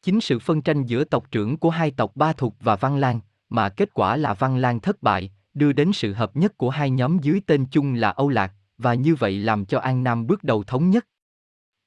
Chính 0.02 0.20
sự 0.20 0.38
phân 0.38 0.62
tranh 0.62 0.86
giữa 0.86 1.04
tộc 1.04 1.30
trưởng 1.30 1.56
của 1.56 1.70
hai 1.70 1.90
tộc 1.90 2.16
Ba 2.16 2.32
Thục 2.32 2.56
và 2.60 2.76
Văn 2.76 2.96
Lan, 2.96 3.20
mà 3.48 3.68
kết 3.68 3.94
quả 3.94 4.16
là 4.16 4.34
Văn 4.34 4.56
Lan 4.56 4.80
thất 4.80 5.02
bại, 5.02 5.32
đưa 5.54 5.72
đến 5.72 5.92
sự 5.92 6.12
hợp 6.12 6.36
nhất 6.36 6.58
của 6.58 6.70
hai 6.70 6.90
nhóm 6.90 7.18
dưới 7.18 7.40
tên 7.46 7.66
chung 7.66 7.94
là 7.94 8.10
Âu 8.10 8.28
Lạc, 8.28 8.52
và 8.78 8.94
như 8.94 9.14
vậy 9.14 9.38
làm 9.38 9.64
cho 9.64 9.78
An 9.78 10.04
Nam 10.04 10.26
bước 10.26 10.44
đầu 10.44 10.64
thống 10.64 10.90
nhất. 10.90 11.06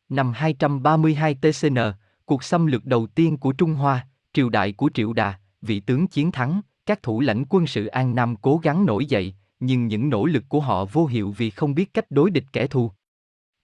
Năm 0.10 0.32
232 0.36 1.36
TCN, 1.36 1.78
cuộc 2.26 2.44
xâm 2.44 2.66
lược 2.66 2.86
đầu 2.86 3.08
tiên 3.08 3.38
của 3.38 3.52
Trung 3.52 3.74
Hoa, 3.74 4.08
triều 4.34 4.50
đại 4.50 4.74
của 4.74 4.90
Triệu 4.94 5.14
Đà, 5.14 5.40
vị 5.62 5.80
tướng 5.80 6.08
chiến 6.08 6.32
thắng, 6.32 6.62
các 6.86 7.04
thủ 7.04 7.22
lãnh 7.22 7.46
quân 7.50 7.68
sự 7.68 7.86
An 7.86 8.16
Nam 8.16 8.36
cố 8.36 8.60
gắng 8.64 8.86
nổi 8.86 9.06
dậy, 9.06 9.34
nhưng 9.60 9.88
những 9.88 10.10
nỗ 10.10 10.26
lực 10.26 10.44
của 10.50 10.60
họ 10.60 10.86
vô 10.86 11.06
hiệu 11.06 11.34
vì 11.38 11.50
không 11.50 11.76
biết 11.76 11.94
cách 11.94 12.12
đối 12.12 12.32
địch 12.32 12.46
kẻ 12.54 12.68
thù. 12.68 12.92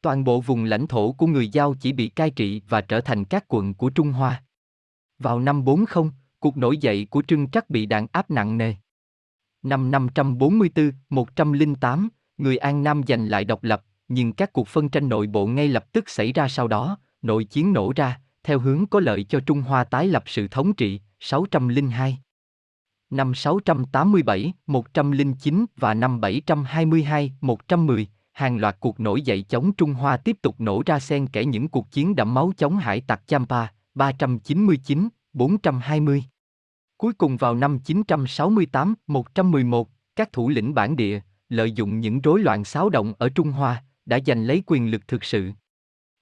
Toàn 0.01 0.23
bộ 0.23 0.41
vùng 0.41 0.63
lãnh 0.63 0.87
thổ 0.87 1.11
của 1.11 1.27
người 1.27 1.47
Giao 1.47 1.73
chỉ 1.73 1.93
bị 1.93 2.07
cai 2.07 2.29
trị 2.29 2.61
và 2.69 2.81
trở 2.81 3.01
thành 3.01 3.25
các 3.25 3.45
quận 3.47 3.73
của 3.73 3.89
Trung 3.89 4.11
Hoa. 4.11 4.43
Vào 5.19 5.39
năm 5.39 5.63
40, 5.63 5.85
cuộc 6.39 6.57
nổi 6.57 6.77
dậy 6.77 7.07
của 7.09 7.23
Trưng 7.27 7.49
Trắc 7.49 7.69
bị 7.69 7.85
đàn 7.85 8.07
áp 8.11 8.31
nặng 8.31 8.57
nề. 8.57 8.73
Năm 9.63 9.91
544-108, 9.91 12.07
người 12.37 12.57
An 12.57 12.83
Nam 12.83 13.01
giành 13.07 13.29
lại 13.29 13.45
độc 13.45 13.63
lập, 13.63 13.83
nhưng 14.07 14.33
các 14.33 14.53
cuộc 14.53 14.67
phân 14.67 14.89
tranh 14.89 15.09
nội 15.09 15.27
bộ 15.27 15.47
ngay 15.47 15.67
lập 15.67 15.91
tức 15.91 16.09
xảy 16.09 16.33
ra 16.33 16.47
sau 16.47 16.67
đó, 16.67 16.97
nội 17.21 17.43
chiến 17.43 17.73
nổ 17.73 17.93
ra, 17.95 18.19
theo 18.43 18.59
hướng 18.59 18.87
có 18.87 18.99
lợi 18.99 19.23
cho 19.23 19.39
Trung 19.39 19.61
Hoa 19.61 19.83
tái 19.83 20.07
lập 20.07 20.23
sự 20.25 20.47
thống 20.47 20.73
trị, 20.73 21.01
602. 21.19 22.17
Năm 23.13 23.33
687, 23.35 24.53
109 24.67 25.65
và 25.77 25.93
năm 25.93 26.21
722, 26.21 27.33
110, 27.41 28.07
hàng 28.31 28.57
loạt 28.57 28.77
cuộc 28.79 28.99
nổi 28.99 29.21
dậy 29.21 29.45
chống 29.49 29.73
Trung 29.73 29.93
Hoa 29.93 30.17
tiếp 30.17 30.37
tục 30.41 30.55
nổ 30.61 30.83
ra 30.85 30.99
xen 30.99 31.27
kẽ 31.27 31.45
những 31.45 31.67
cuộc 31.67 31.91
chiến 31.91 32.15
đẫm 32.15 32.33
máu 32.33 32.51
chống 32.57 32.77
hải 32.77 33.01
tặc 33.01 33.27
Champa, 33.27 33.67
399, 33.95 35.09
420. 35.33 36.23
Cuối 36.97 37.13
cùng 37.13 37.37
vào 37.37 37.55
năm 37.55 37.79
968, 37.79 38.93
111, 39.07 39.89
các 40.15 40.33
thủ 40.33 40.49
lĩnh 40.49 40.73
bản 40.73 40.95
địa, 40.95 41.19
lợi 41.49 41.71
dụng 41.71 41.99
những 41.99 42.21
rối 42.21 42.39
loạn 42.39 42.63
xáo 42.63 42.89
động 42.89 43.13
ở 43.17 43.29
Trung 43.29 43.51
Hoa, 43.51 43.83
đã 44.05 44.19
giành 44.25 44.43
lấy 44.43 44.63
quyền 44.65 44.91
lực 44.91 45.07
thực 45.07 45.23
sự. 45.23 45.51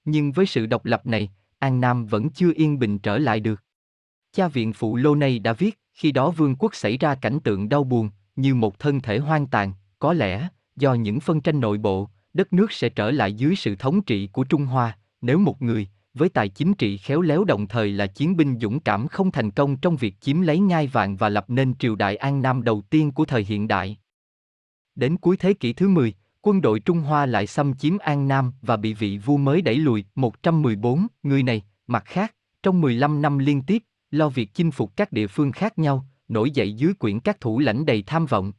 Nhưng 0.05 0.31
với 0.31 0.45
sự 0.45 0.65
độc 0.65 0.85
lập 0.85 1.07
này, 1.07 1.29
An 1.59 1.81
Nam 1.81 2.05
vẫn 2.05 2.29
chưa 2.29 2.51
yên 2.55 2.79
bình 2.79 2.99
trở 2.99 3.17
lại 3.17 3.39
được. 3.39 3.63
Cha 4.31 4.47
viện 4.47 4.73
phụ 4.73 4.95
Lô 4.95 5.15
Nây 5.15 5.39
đã 5.39 5.53
viết, 5.53 5.80
khi 5.93 6.11
đó 6.11 6.31
vương 6.31 6.55
quốc 6.55 6.75
xảy 6.75 6.97
ra 6.97 7.15
cảnh 7.15 7.39
tượng 7.39 7.69
đau 7.69 7.83
buồn, 7.83 8.09
như 8.35 8.55
một 8.55 8.79
thân 8.79 9.01
thể 9.01 9.17
hoang 9.17 9.47
tàn, 9.47 9.73
có 9.99 10.13
lẽ, 10.13 10.47
do 10.75 10.93
những 10.93 11.19
phân 11.19 11.41
tranh 11.41 11.59
nội 11.59 11.77
bộ, 11.77 12.09
đất 12.33 12.53
nước 12.53 12.71
sẽ 12.71 12.89
trở 12.89 13.11
lại 13.11 13.33
dưới 13.33 13.55
sự 13.55 13.75
thống 13.75 14.01
trị 14.01 14.27
của 14.27 14.43
Trung 14.43 14.65
Hoa, 14.65 14.97
nếu 15.21 15.39
một 15.39 15.61
người, 15.61 15.87
với 16.13 16.29
tài 16.29 16.49
chính 16.49 16.73
trị 16.73 16.97
khéo 16.97 17.21
léo 17.21 17.43
đồng 17.43 17.67
thời 17.67 17.91
là 17.91 18.07
chiến 18.07 18.37
binh 18.37 18.59
dũng 18.59 18.79
cảm 18.79 19.07
không 19.07 19.31
thành 19.31 19.51
công 19.51 19.77
trong 19.77 19.95
việc 19.95 20.21
chiếm 20.21 20.41
lấy 20.41 20.59
ngai 20.59 20.87
vàng 20.87 21.17
và 21.17 21.29
lập 21.29 21.45
nên 21.47 21.75
triều 21.75 21.95
đại 21.95 22.15
An 22.15 22.41
Nam 22.41 22.63
đầu 22.63 22.81
tiên 22.81 23.11
của 23.11 23.25
thời 23.25 23.43
hiện 23.43 23.67
đại. 23.67 23.97
Đến 24.95 25.17
cuối 25.17 25.37
thế 25.37 25.53
kỷ 25.53 25.73
thứ 25.73 25.87
10, 25.87 26.13
quân 26.41 26.61
đội 26.61 26.79
Trung 26.79 26.99
Hoa 26.99 27.25
lại 27.25 27.47
xâm 27.47 27.73
chiếm 27.73 27.97
An 27.97 28.27
Nam 28.27 28.51
và 28.61 28.77
bị 28.77 28.93
vị 28.93 29.17
vua 29.17 29.37
mới 29.37 29.61
đẩy 29.61 29.75
lùi 29.75 30.05
114 30.15 31.07
người 31.23 31.43
này, 31.43 31.63
mặt 31.87 32.03
khác, 32.05 32.35
trong 32.63 32.81
15 32.81 33.21
năm 33.21 33.37
liên 33.37 33.61
tiếp, 33.61 33.83
lo 34.11 34.29
việc 34.29 34.53
chinh 34.53 34.71
phục 34.71 34.95
các 34.95 35.11
địa 35.11 35.27
phương 35.27 35.51
khác 35.51 35.79
nhau, 35.79 36.05
nổi 36.27 36.51
dậy 36.51 36.73
dưới 36.73 36.93
quyển 36.93 37.19
các 37.19 37.41
thủ 37.41 37.59
lãnh 37.59 37.85
đầy 37.85 38.03
tham 38.07 38.25
vọng. 38.25 38.51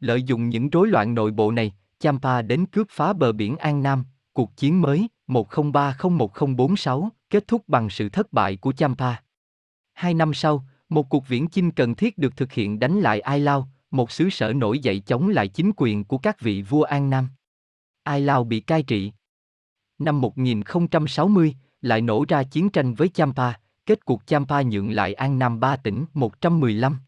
Lợi 0.00 0.22
dụng 0.22 0.48
những 0.48 0.70
rối 0.70 0.88
loạn 0.88 1.14
nội 1.14 1.30
bộ 1.30 1.50
này, 1.50 1.72
Champa 1.98 2.42
đến 2.42 2.66
cướp 2.66 2.86
phá 2.90 3.12
bờ 3.12 3.32
biển 3.32 3.56
An 3.56 3.82
Nam, 3.82 4.04
cuộc 4.32 4.56
chiến 4.56 4.80
mới 4.80 5.08
10301046 5.26 7.08
kết 7.30 7.48
thúc 7.48 7.62
bằng 7.66 7.90
sự 7.90 8.08
thất 8.08 8.32
bại 8.32 8.56
của 8.56 8.72
Champa. 8.72 9.14
Hai 9.92 10.14
năm 10.14 10.34
sau, 10.34 10.64
một 10.88 11.08
cuộc 11.08 11.28
viễn 11.28 11.48
chinh 11.48 11.70
cần 11.70 11.94
thiết 11.94 12.18
được 12.18 12.36
thực 12.36 12.52
hiện 12.52 12.78
đánh 12.78 13.00
lại 13.00 13.20
Ai 13.20 13.40
Lao, 13.40 13.68
một 13.90 14.10
xứ 14.10 14.30
sở 14.30 14.52
nổi 14.52 14.78
dậy 14.78 15.00
chống 15.06 15.28
lại 15.28 15.48
chính 15.48 15.72
quyền 15.76 16.04
của 16.04 16.18
các 16.18 16.40
vị 16.40 16.62
vua 16.62 16.82
An 16.82 17.10
Nam. 17.10 17.28
Ai 18.02 18.20
Lao 18.20 18.44
bị 18.44 18.60
cai 18.60 18.82
trị. 18.82 19.12
Năm 19.98 20.20
1060, 20.20 21.54
lại 21.82 22.00
nổ 22.00 22.24
ra 22.28 22.42
chiến 22.42 22.70
tranh 22.70 22.94
với 22.94 23.08
Champa, 23.08 23.52
kết 23.88 24.04
cuộc 24.04 24.26
Champa 24.26 24.62
nhượng 24.62 24.90
lại 24.90 25.14
An 25.14 25.38
Nam 25.38 25.60
ba 25.60 25.76
tỉnh 25.76 26.04
115. 26.14 26.98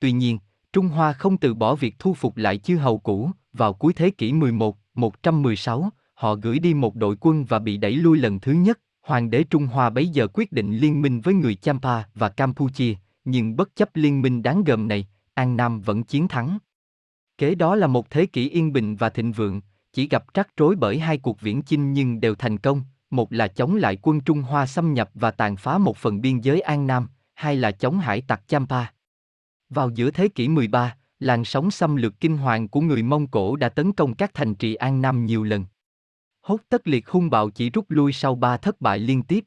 Tuy 0.00 0.12
nhiên, 0.12 0.38
Trung 0.72 0.88
Hoa 0.88 1.12
không 1.12 1.36
từ 1.36 1.54
bỏ 1.54 1.74
việc 1.74 1.98
thu 1.98 2.14
phục 2.14 2.36
lại 2.36 2.58
chư 2.58 2.76
hầu 2.76 2.98
cũ, 2.98 3.30
vào 3.52 3.72
cuối 3.72 3.92
thế 3.92 4.10
kỷ 4.10 4.32
11, 4.32 4.76
116, 4.94 5.90
họ 6.14 6.34
gửi 6.34 6.58
đi 6.58 6.74
một 6.74 6.94
đội 6.94 7.16
quân 7.20 7.44
và 7.44 7.58
bị 7.58 7.76
đẩy 7.76 7.96
lui 7.96 8.18
lần 8.18 8.40
thứ 8.40 8.52
nhất. 8.52 8.80
Hoàng 9.02 9.30
đế 9.30 9.44
Trung 9.44 9.66
Hoa 9.66 9.90
bấy 9.90 10.08
giờ 10.08 10.26
quyết 10.34 10.52
định 10.52 10.76
liên 10.76 11.02
minh 11.02 11.20
với 11.20 11.34
người 11.34 11.54
Champa 11.54 12.02
và 12.14 12.28
Campuchia, 12.28 12.94
nhưng 13.24 13.56
bất 13.56 13.76
chấp 13.76 13.90
liên 13.94 14.22
minh 14.22 14.42
đáng 14.42 14.64
gờm 14.64 14.88
này, 14.88 15.08
An 15.34 15.56
Nam 15.56 15.80
vẫn 15.80 16.04
chiến 16.04 16.28
thắng. 16.28 16.58
Kế 17.38 17.54
đó 17.54 17.76
là 17.76 17.86
một 17.86 18.10
thế 18.10 18.26
kỷ 18.26 18.48
yên 18.48 18.72
bình 18.72 18.96
và 18.96 19.10
thịnh 19.10 19.32
vượng, 19.32 19.60
chỉ 19.92 20.08
gặp 20.08 20.24
trắc 20.34 20.56
rối 20.56 20.76
bởi 20.76 20.98
hai 20.98 21.18
cuộc 21.18 21.40
viễn 21.40 21.62
chinh 21.62 21.92
nhưng 21.92 22.20
đều 22.20 22.34
thành 22.34 22.58
công, 22.58 22.82
một 23.10 23.32
là 23.32 23.48
chống 23.48 23.76
lại 23.76 23.98
quân 24.02 24.20
Trung 24.20 24.42
Hoa 24.42 24.66
xâm 24.66 24.94
nhập 24.94 25.10
và 25.14 25.30
tàn 25.30 25.56
phá 25.56 25.78
một 25.78 25.96
phần 25.96 26.20
biên 26.20 26.40
giới 26.40 26.60
An 26.60 26.86
Nam, 26.86 27.08
hai 27.34 27.56
là 27.56 27.70
chống 27.70 27.98
hải 27.98 28.20
tặc 28.20 28.48
Champa. 28.48 28.84
Vào 29.68 29.90
giữa 29.90 30.10
thế 30.10 30.28
kỷ 30.28 30.48
13, 30.48 30.96
làn 31.18 31.44
sóng 31.44 31.70
xâm 31.70 31.96
lược 31.96 32.20
kinh 32.20 32.36
hoàng 32.36 32.68
của 32.68 32.80
người 32.80 33.02
Mông 33.02 33.26
Cổ 33.26 33.56
đã 33.56 33.68
tấn 33.68 33.92
công 33.92 34.14
các 34.14 34.34
thành 34.34 34.54
trì 34.54 34.74
An 34.74 35.02
Nam 35.02 35.26
nhiều 35.26 35.44
lần. 35.44 35.64
Hốt 36.42 36.60
tất 36.68 36.88
liệt 36.88 37.08
hung 37.08 37.30
bạo 37.30 37.50
chỉ 37.50 37.70
rút 37.70 37.84
lui 37.88 38.12
sau 38.12 38.34
ba 38.34 38.56
thất 38.56 38.80
bại 38.80 38.98
liên 38.98 39.22
tiếp. 39.22 39.44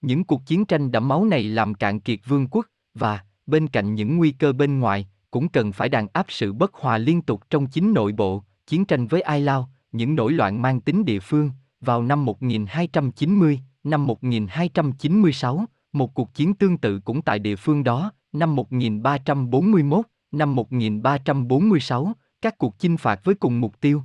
Những 0.00 0.24
cuộc 0.24 0.46
chiến 0.46 0.64
tranh 0.64 0.90
đẫm 0.90 1.08
máu 1.08 1.24
này 1.24 1.42
làm 1.42 1.74
cạn 1.74 2.00
kiệt 2.00 2.20
vương 2.26 2.48
quốc, 2.50 2.66
và, 2.94 3.20
bên 3.46 3.68
cạnh 3.68 3.94
những 3.94 4.16
nguy 4.16 4.30
cơ 4.30 4.52
bên 4.52 4.80
ngoài, 4.80 5.08
cũng 5.30 5.48
cần 5.48 5.72
phải 5.72 5.88
đàn 5.88 6.06
áp 6.12 6.26
sự 6.28 6.52
bất 6.52 6.74
hòa 6.74 6.98
liên 6.98 7.22
tục 7.22 7.42
trong 7.50 7.66
chính 7.66 7.94
nội 7.94 8.12
bộ, 8.12 8.44
chiến 8.66 8.84
tranh 8.84 9.06
với 9.06 9.20
Ai 9.20 9.40
Lao, 9.40 9.70
những 9.92 10.14
nổi 10.14 10.32
loạn 10.32 10.62
mang 10.62 10.80
tính 10.80 11.04
địa 11.04 11.20
phương, 11.20 11.50
vào 11.80 12.02
năm 12.02 12.24
1290, 12.24 13.60
năm 13.84 14.06
1296, 14.06 15.64
một 15.92 16.14
cuộc 16.14 16.34
chiến 16.34 16.54
tương 16.54 16.78
tự 16.78 17.00
cũng 17.00 17.22
tại 17.22 17.38
địa 17.38 17.56
phương 17.56 17.84
đó, 17.84 18.12
năm 18.32 18.56
1341, 18.56 20.06
năm 20.32 20.54
1346, 20.54 22.12
các 22.42 22.58
cuộc 22.58 22.78
chinh 22.78 22.96
phạt 22.96 23.20
với 23.24 23.34
cùng 23.34 23.60
mục 23.60 23.80
tiêu. 23.80 24.02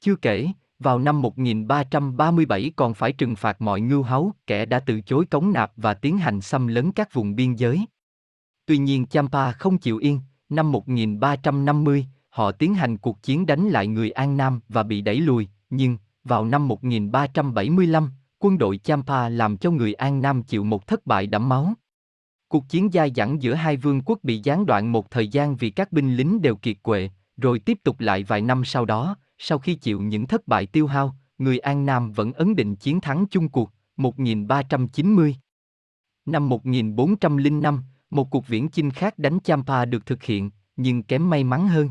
Chưa 0.00 0.14
kể, 0.14 0.48
vào 0.78 0.98
năm 0.98 1.22
1337 1.22 2.72
còn 2.76 2.94
phải 2.94 3.12
trừng 3.12 3.36
phạt 3.36 3.60
mọi 3.60 3.80
ngưu 3.80 4.02
háu, 4.02 4.32
kẻ 4.46 4.66
đã 4.66 4.80
từ 4.80 5.00
chối 5.00 5.26
cống 5.26 5.52
nạp 5.52 5.72
và 5.76 5.94
tiến 5.94 6.18
hành 6.18 6.40
xâm 6.40 6.66
lấn 6.66 6.92
các 6.92 7.14
vùng 7.14 7.36
biên 7.36 7.54
giới. 7.54 7.84
Tuy 8.66 8.78
nhiên 8.78 9.06
Champa 9.06 9.52
không 9.52 9.78
chịu 9.78 9.98
yên, 9.98 10.20
năm 10.48 10.72
1350, 10.72 12.06
họ 12.28 12.52
tiến 12.52 12.74
hành 12.74 12.98
cuộc 12.98 13.22
chiến 13.22 13.46
đánh 13.46 13.68
lại 13.68 13.86
người 13.86 14.10
An 14.10 14.36
Nam 14.36 14.60
và 14.68 14.82
bị 14.82 15.00
đẩy 15.00 15.20
lùi, 15.20 15.48
nhưng, 15.70 15.96
vào 16.24 16.44
năm 16.44 16.68
1375, 16.68 18.10
quân 18.38 18.58
đội 18.58 18.78
Champa 18.78 19.28
làm 19.28 19.56
cho 19.56 19.70
người 19.70 19.94
An 19.94 20.20
Nam 20.20 20.42
chịu 20.42 20.64
một 20.64 20.86
thất 20.86 21.06
bại 21.06 21.26
đẫm 21.26 21.48
máu. 21.48 21.74
Cuộc 22.48 22.68
chiến 22.68 22.90
dai 22.92 23.12
dẳng 23.16 23.42
giữa 23.42 23.54
hai 23.54 23.76
vương 23.76 24.00
quốc 24.00 24.18
bị 24.22 24.40
gián 24.44 24.66
đoạn 24.66 24.92
một 24.92 25.10
thời 25.10 25.28
gian 25.28 25.56
vì 25.56 25.70
các 25.70 25.92
binh 25.92 26.16
lính 26.16 26.42
đều 26.42 26.56
kiệt 26.56 26.76
quệ, 26.82 27.10
rồi 27.36 27.58
tiếp 27.58 27.78
tục 27.84 28.00
lại 28.00 28.24
vài 28.24 28.42
năm 28.42 28.64
sau 28.64 28.84
đó, 28.84 29.16
sau 29.38 29.58
khi 29.58 29.74
chịu 29.74 30.00
những 30.00 30.26
thất 30.26 30.48
bại 30.48 30.66
tiêu 30.66 30.86
hao, 30.86 31.16
người 31.38 31.58
An 31.58 31.86
Nam 31.86 32.12
vẫn 32.12 32.32
ấn 32.32 32.56
định 32.56 32.76
chiến 32.76 33.00
thắng 33.00 33.26
chung 33.30 33.48
cuộc, 33.48 33.70
1390. 33.96 35.36
Năm 36.26 36.48
1405, 36.48 37.82
một 38.10 38.30
cuộc 38.30 38.46
viễn 38.46 38.68
chinh 38.68 38.90
khác 38.90 39.18
đánh 39.18 39.38
Champa 39.40 39.84
được 39.84 40.06
thực 40.06 40.22
hiện, 40.22 40.50
nhưng 40.76 41.02
kém 41.02 41.30
may 41.30 41.44
mắn 41.44 41.68
hơn. 41.68 41.90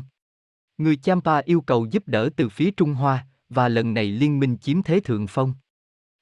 Người 0.78 0.96
Champa 0.96 1.38
yêu 1.38 1.60
cầu 1.60 1.86
giúp 1.86 2.02
đỡ 2.06 2.30
từ 2.36 2.48
phía 2.48 2.70
Trung 2.70 2.94
Hoa, 2.94 3.26
và 3.50 3.68
lần 3.68 3.94
này 3.94 4.06
liên 4.06 4.40
minh 4.40 4.56
chiếm 4.56 4.82
thế 4.82 5.00
thượng 5.00 5.26
phong. 5.26 5.54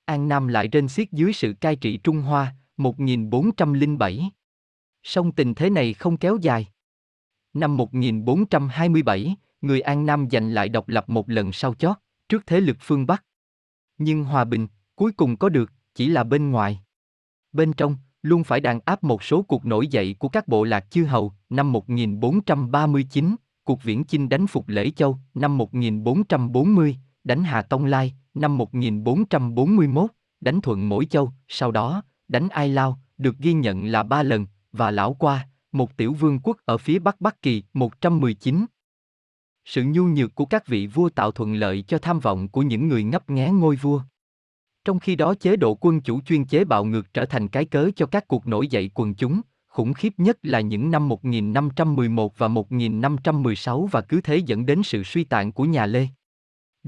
An 0.04 0.28
Nam 0.28 0.48
lại 0.48 0.68
rên 0.68 0.88
xiết 0.88 1.12
dưới 1.12 1.32
sự 1.32 1.52
cai 1.60 1.76
trị 1.76 1.96
Trung 1.96 2.20
Hoa, 2.20 2.54
1407. 2.76 4.30
Song 5.02 5.32
tình 5.32 5.54
thế 5.54 5.70
này 5.70 5.94
không 5.94 6.16
kéo 6.16 6.38
dài. 6.40 6.68
Năm 7.54 7.76
1427, 7.76 9.36
người 9.60 9.80
An 9.80 10.06
Nam 10.06 10.30
giành 10.30 10.50
lại 10.50 10.68
độc 10.68 10.88
lập 10.88 11.08
một 11.08 11.30
lần 11.30 11.52
sau 11.52 11.74
chót, 11.74 11.96
trước 12.28 12.42
thế 12.46 12.60
lực 12.60 12.76
phương 12.80 13.06
Bắc. 13.06 13.24
Nhưng 13.98 14.24
hòa 14.24 14.44
bình, 14.44 14.66
cuối 14.96 15.12
cùng 15.12 15.36
có 15.36 15.48
được, 15.48 15.72
chỉ 15.94 16.08
là 16.08 16.24
bên 16.24 16.50
ngoài. 16.50 16.80
Bên 17.52 17.72
trong, 17.72 17.96
luôn 18.22 18.44
phải 18.44 18.60
đàn 18.60 18.80
áp 18.84 19.04
một 19.04 19.22
số 19.22 19.42
cuộc 19.42 19.66
nổi 19.66 19.86
dậy 19.86 20.16
của 20.18 20.28
các 20.28 20.48
bộ 20.48 20.64
lạc 20.64 20.90
chư 20.90 21.04
hầu, 21.04 21.32
năm 21.50 21.72
1439, 21.72 23.36
cuộc 23.64 23.82
viễn 23.82 24.04
chinh 24.04 24.28
đánh 24.28 24.46
phục 24.46 24.68
Lễ 24.68 24.90
Châu, 24.90 25.18
năm 25.34 25.58
1440, 25.58 26.96
đánh 27.28 27.44
Hà 27.44 27.62
Tông 27.62 27.84
Lai, 27.84 28.14
năm 28.34 28.58
1441, 28.58 30.10
đánh 30.40 30.60
Thuận 30.60 30.88
Mỗi 30.88 31.06
Châu, 31.06 31.32
sau 31.48 31.70
đó, 31.70 32.02
đánh 32.28 32.48
Ai 32.48 32.68
Lao, 32.68 32.98
được 33.18 33.38
ghi 33.38 33.52
nhận 33.52 33.84
là 33.84 34.02
ba 34.02 34.22
lần, 34.22 34.46
và 34.72 34.90
Lão 34.90 35.14
Qua, 35.14 35.48
một 35.72 35.96
tiểu 35.96 36.12
vương 36.12 36.40
quốc 36.42 36.56
ở 36.64 36.78
phía 36.78 36.98
Bắc 36.98 37.20
Bắc 37.20 37.42
Kỳ, 37.42 37.62
119. 37.72 38.66
Sự 39.64 39.84
nhu 39.84 40.04
nhược 40.04 40.34
của 40.34 40.44
các 40.44 40.66
vị 40.66 40.86
vua 40.86 41.08
tạo 41.08 41.32
thuận 41.32 41.54
lợi 41.54 41.82
cho 41.82 41.98
tham 41.98 42.20
vọng 42.20 42.48
của 42.48 42.62
những 42.62 42.88
người 42.88 43.02
ngấp 43.02 43.30
nghé 43.30 43.50
ngôi 43.50 43.76
vua. 43.76 44.02
Trong 44.84 44.98
khi 44.98 45.16
đó 45.16 45.34
chế 45.34 45.56
độ 45.56 45.74
quân 45.80 46.00
chủ 46.00 46.20
chuyên 46.20 46.44
chế 46.44 46.64
bạo 46.64 46.84
ngược 46.84 47.14
trở 47.14 47.24
thành 47.24 47.48
cái 47.48 47.64
cớ 47.64 47.90
cho 47.96 48.06
các 48.06 48.28
cuộc 48.28 48.46
nổi 48.46 48.68
dậy 48.68 48.90
quần 48.94 49.14
chúng, 49.14 49.40
khủng 49.66 49.92
khiếp 49.92 50.12
nhất 50.16 50.38
là 50.42 50.60
những 50.60 50.90
năm 50.90 51.08
1511 51.08 52.38
và 52.38 52.48
1516 52.48 53.86
và 53.86 54.00
cứ 54.00 54.20
thế 54.20 54.36
dẫn 54.36 54.66
đến 54.66 54.82
sự 54.82 55.02
suy 55.02 55.24
tàn 55.24 55.52
của 55.52 55.64
nhà 55.64 55.86
Lê. 55.86 56.08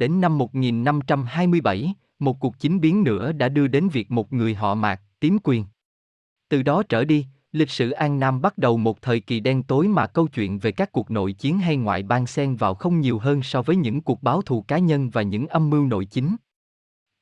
Đến 0.01 0.21
năm 0.21 0.39
1527, 0.39 1.95
một 2.19 2.41
cuộc 2.41 2.59
chính 2.59 2.81
biến 2.81 3.05
nữa 3.05 3.33
đã 3.33 3.49
đưa 3.49 3.67
đến 3.67 3.89
việc 3.89 4.11
một 4.11 4.33
người 4.33 4.55
họ 4.55 4.75
Mạc 4.75 5.01
tím 5.21 5.39
quyền. 5.45 5.65
Từ 6.49 6.63
đó 6.63 6.83
trở 6.89 7.05
đi, 7.05 7.27
lịch 7.53 7.71
sử 7.71 7.91
An 7.91 8.21
Nam 8.21 8.41
bắt 8.41 8.59
đầu 8.59 8.77
một 8.77 9.03
thời 9.03 9.21
kỳ 9.21 9.41
đen 9.41 9.63
tối 9.63 9.89
mà 9.89 10.07
câu 10.07 10.27
chuyện 10.27 10.59
về 10.59 10.73
các 10.73 10.93
cuộc 10.93 11.11
nội 11.11 11.33
chiến 11.33 11.59
hay 11.59 11.77
ngoại 11.77 12.03
bang 12.03 12.27
xen 12.27 12.57
vào 12.57 12.75
không 12.75 13.01
nhiều 13.01 13.19
hơn 13.19 13.43
so 13.43 13.63
với 13.63 13.77
những 13.77 14.01
cuộc 14.01 14.23
báo 14.23 14.43
thù 14.43 14.63
cá 14.63 14.79
nhân 14.79 15.11
và 15.11 15.23
những 15.23 15.47
âm 15.47 15.71
mưu 15.71 15.87
nội 15.87 16.05
chính. 16.05 16.37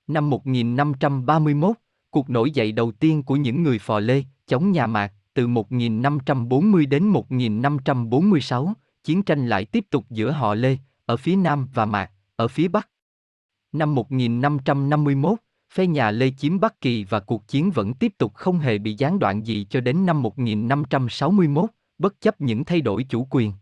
Năm 0.07 0.31
1531, 0.31 1.77
cuộc 2.11 2.31
nổi 2.31 2.51
dậy 2.51 2.73
đầu 2.73 2.93
tiên 2.93 3.23
của 3.23 3.37
những 3.37 3.63
người 3.63 3.79
phò 3.79 4.01
lê, 4.01 4.23
chống 4.47 4.73
nhà 4.73 4.87
Mạc, 4.87 5.13
từ 5.35 5.47
1540 5.47 6.87
đến 6.87 7.05
1546, 7.05 8.73
chiến 9.05 9.23
tranh 9.23 9.49
lại 9.49 9.65
tiếp 9.65 9.85
tục 9.91 10.05
giữa 10.11 10.31
họ 10.31 10.55
Lê, 10.55 10.77
ở 11.07 11.17
phía 11.17 11.37
Nam 11.37 11.69
và 11.75 11.85
Mạc, 11.85 12.11
ở 12.39 12.49
phía 12.49 12.69
Bắc. 12.69 12.89
Năm 13.73 13.95
1551, 13.95 15.39
phe 15.75 15.87
nhà 15.87 16.11
Lê 16.11 16.31
chiếm 16.39 16.61
Bắc 16.61 16.81
Kỳ 16.81 17.05
và 17.05 17.21
cuộc 17.21 17.49
chiến 17.49 17.71
vẫn 17.71 17.95
tiếp 17.95 18.13
tục 18.19 18.35
không 18.35 18.59
hề 18.59 18.79
bị 18.79 18.95
gián 18.99 19.19
đoạn 19.19 19.47
gì 19.47 19.67
cho 19.71 19.81
đến 19.81 20.07
năm 20.07 20.23
1561, 20.23 21.71
bất 21.99 22.21
chấp 22.21 22.41
những 22.41 22.65
thay 22.65 22.81
đổi 22.81 23.07
chủ 23.09 23.27
quyền. 23.31 23.53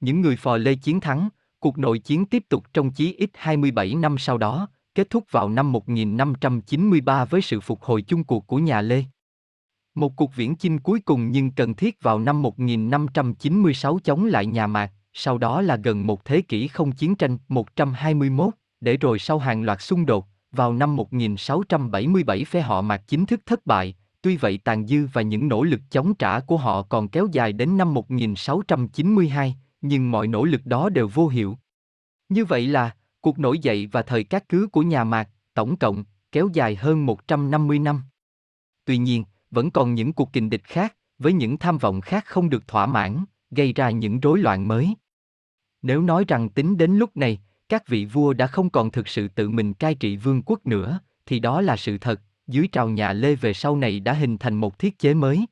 Những 0.00 0.20
người 0.20 0.36
phò 0.36 0.56
Lê 0.56 0.74
chiến 0.74 1.00
thắng, 1.00 1.28
cuộc 1.58 1.78
nội 1.78 1.98
chiến 1.98 2.26
tiếp 2.26 2.44
tục 2.48 2.64
trong 2.72 2.90
chí 2.90 3.12
ít 3.12 3.30
27 3.34 3.94
năm 3.94 4.18
sau 4.18 4.38
đó, 4.38 4.68
kết 4.94 5.10
thúc 5.10 5.24
vào 5.30 5.48
năm 5.48 5.72
1593 5.72 7.24
với 7.24 7.42
sự 7.42 7.60
phục 7.60 7.82
hồi 7.82 8.02
chung 8.02 8.24
cuộc 8.24 8.46
của 8.46 8.58
nhà 8.58 8.80
Lê. 8.80 9.04
Một 9.94 10.16
cuộc 10.16 10.34
viễn 10.34 10.56
chinh 10.56 10.78
cuối 10.78 11.00
cùng 11.00 11.30
nhưng 11.30 11.50
cần 11.50 11.74
thiết 11.74 12.02
vào 12.02 12.18
năm 12.18 12.42
1596 12.42 13.98
chống 14.04 14.24
lại 14.24 14.46
nhà 14.46 14.66
Mạc, 14.66 14.92
sau 15.20 15.38
đó 15.38 15.62
là 15.62 15.76
gần 15.76 16.06
một 16.06 16.24
thế 16.24 16.40
kỷ 16.40 16.68
không 16.68 16.92
chiến 16.92 17.14
tranh 17.14 17.38
121, 17.48 18.54
để 18.80 18.96
rồi 18.96 19.18
sau 19.18 19.38
hàng 19.38 19.62
loạt 19.62 19.82
xung 19.82 20.06
đột, 20.06 20.26
vào 20.52 20.72
năm 20.72 20.96
1677 20.96 22.44
phe 22.44 22.60
họ 22.60 22.82
Mạc 22.82 23.02
chính 23.06 23.26
thức 23.26 23.40
thất 23.46 23.66
bại, 23.66 23.94
tuy 24.22 24.36
vậy 24.36 24.58
tàn 24.64 24.86
dư 24.86 25.06
và 25.12 25.22
những 25.22 25.48
nỗ 25.48 25.62
lực 25.62 25.80
chống 25.90 26.14
trả 26.14 26.40
của 26.40 26.56
họ 26.56 26.82
còn 26.82 27.08
kéo 27.08 27.26
dài 27.32 27.52
đến 27.52 27.76
năm 27.76 27.94
1692, 27.94 29.56
nhưng 29.80 30.10
mọi 30.10 30.26
nỗ 30.26 30.44
lực 30.44 30.66
đó 30.66 30.88
đều 30.88 31.08
vô 31.08 31.28
hiệu. 31.28 31.58
Như 32.28 32.44
vậy 32.44 32.66
là, 32.66 32.94
cuộc 33.20 33.38
nổi 33.38 33.58
dậy 33.58 33.88
và 33.92 34.02
thời 34.02 34.24
cát 34.24 34.48
cứ 34.48 34.68
của 34.72 34.82
nhà 34.82 35.04
Mạc, 35.04 35.28
tổng 35.54 35.76
cộng, 35.76 36.04
kéo 36.32 36.48
dài 36.52 36.76
hơn 36.76 37.06
150 37.06 37.78
năm. 37.78 38.02
Tuy 38.84 38.98
nhiên, 38.98 39.24
vẫn 39.50 39.70
còn 39.70 39.94
những 39.94 40.12
cuộc 40.12 40.32
kình 40.32 40.50
địch 40.50 40.64
khác, 40.64 40.96
với 41.18 41.32
những 41.32 41.58
tham 41.58 41.78
vọng 41.78 42.00
khác 42.00 42.24
không 42.26 42.50
được 42.50 42.68
thỏa 42.68 42.86
mãn, 42.86 43.24
gây 43.50 43.72
ra 43.72 43.90
những 43.90 44.20
rối 44.20 44.38
loạn 44.38 44.68
mới. 44.68 44.94
Nếu 45.82 46.02
nói 46.02 46.24
rằng 46.28 46.48
tính 46.48 46.76
đến 46.76 46.96
lúc 46.96 47.16
này, 47.16 47.38
các 47.68 47.88
vị 47.88 48.04
vua 48.04 48.32
đã 48.32 48.46
không 48.46 48.70
còn 48.70 48.90
thực 48.90 49.08
sự 49.08 49.28
tự 49.28 49.50
mình 49.50 49.74
cai 49.74 49.94
trị 49.94 50.16
vương 50.16 50.42
quốc 50.42 50.66
nữa, 50.66 51.00
thì 51.26 51.38
đó 51.38 51.60
là 51.60 51.76
sự 51.76 51.98
thật, 51.98 52.20
dưới 52.46 52.68
trào 52.72 52.88
nhà 52.88 53.12
Lê 53.12 53.34
về 53.34 53.52
sau 53.52 53.76
này 53.76 54.00
đã 54.00 54.12
hình 54.12 54.38
thành 54.38 54.54
một 54.54 54.78
thiết 54.78 54.98
chế 54.98 55.14
mới. 55.14 55.46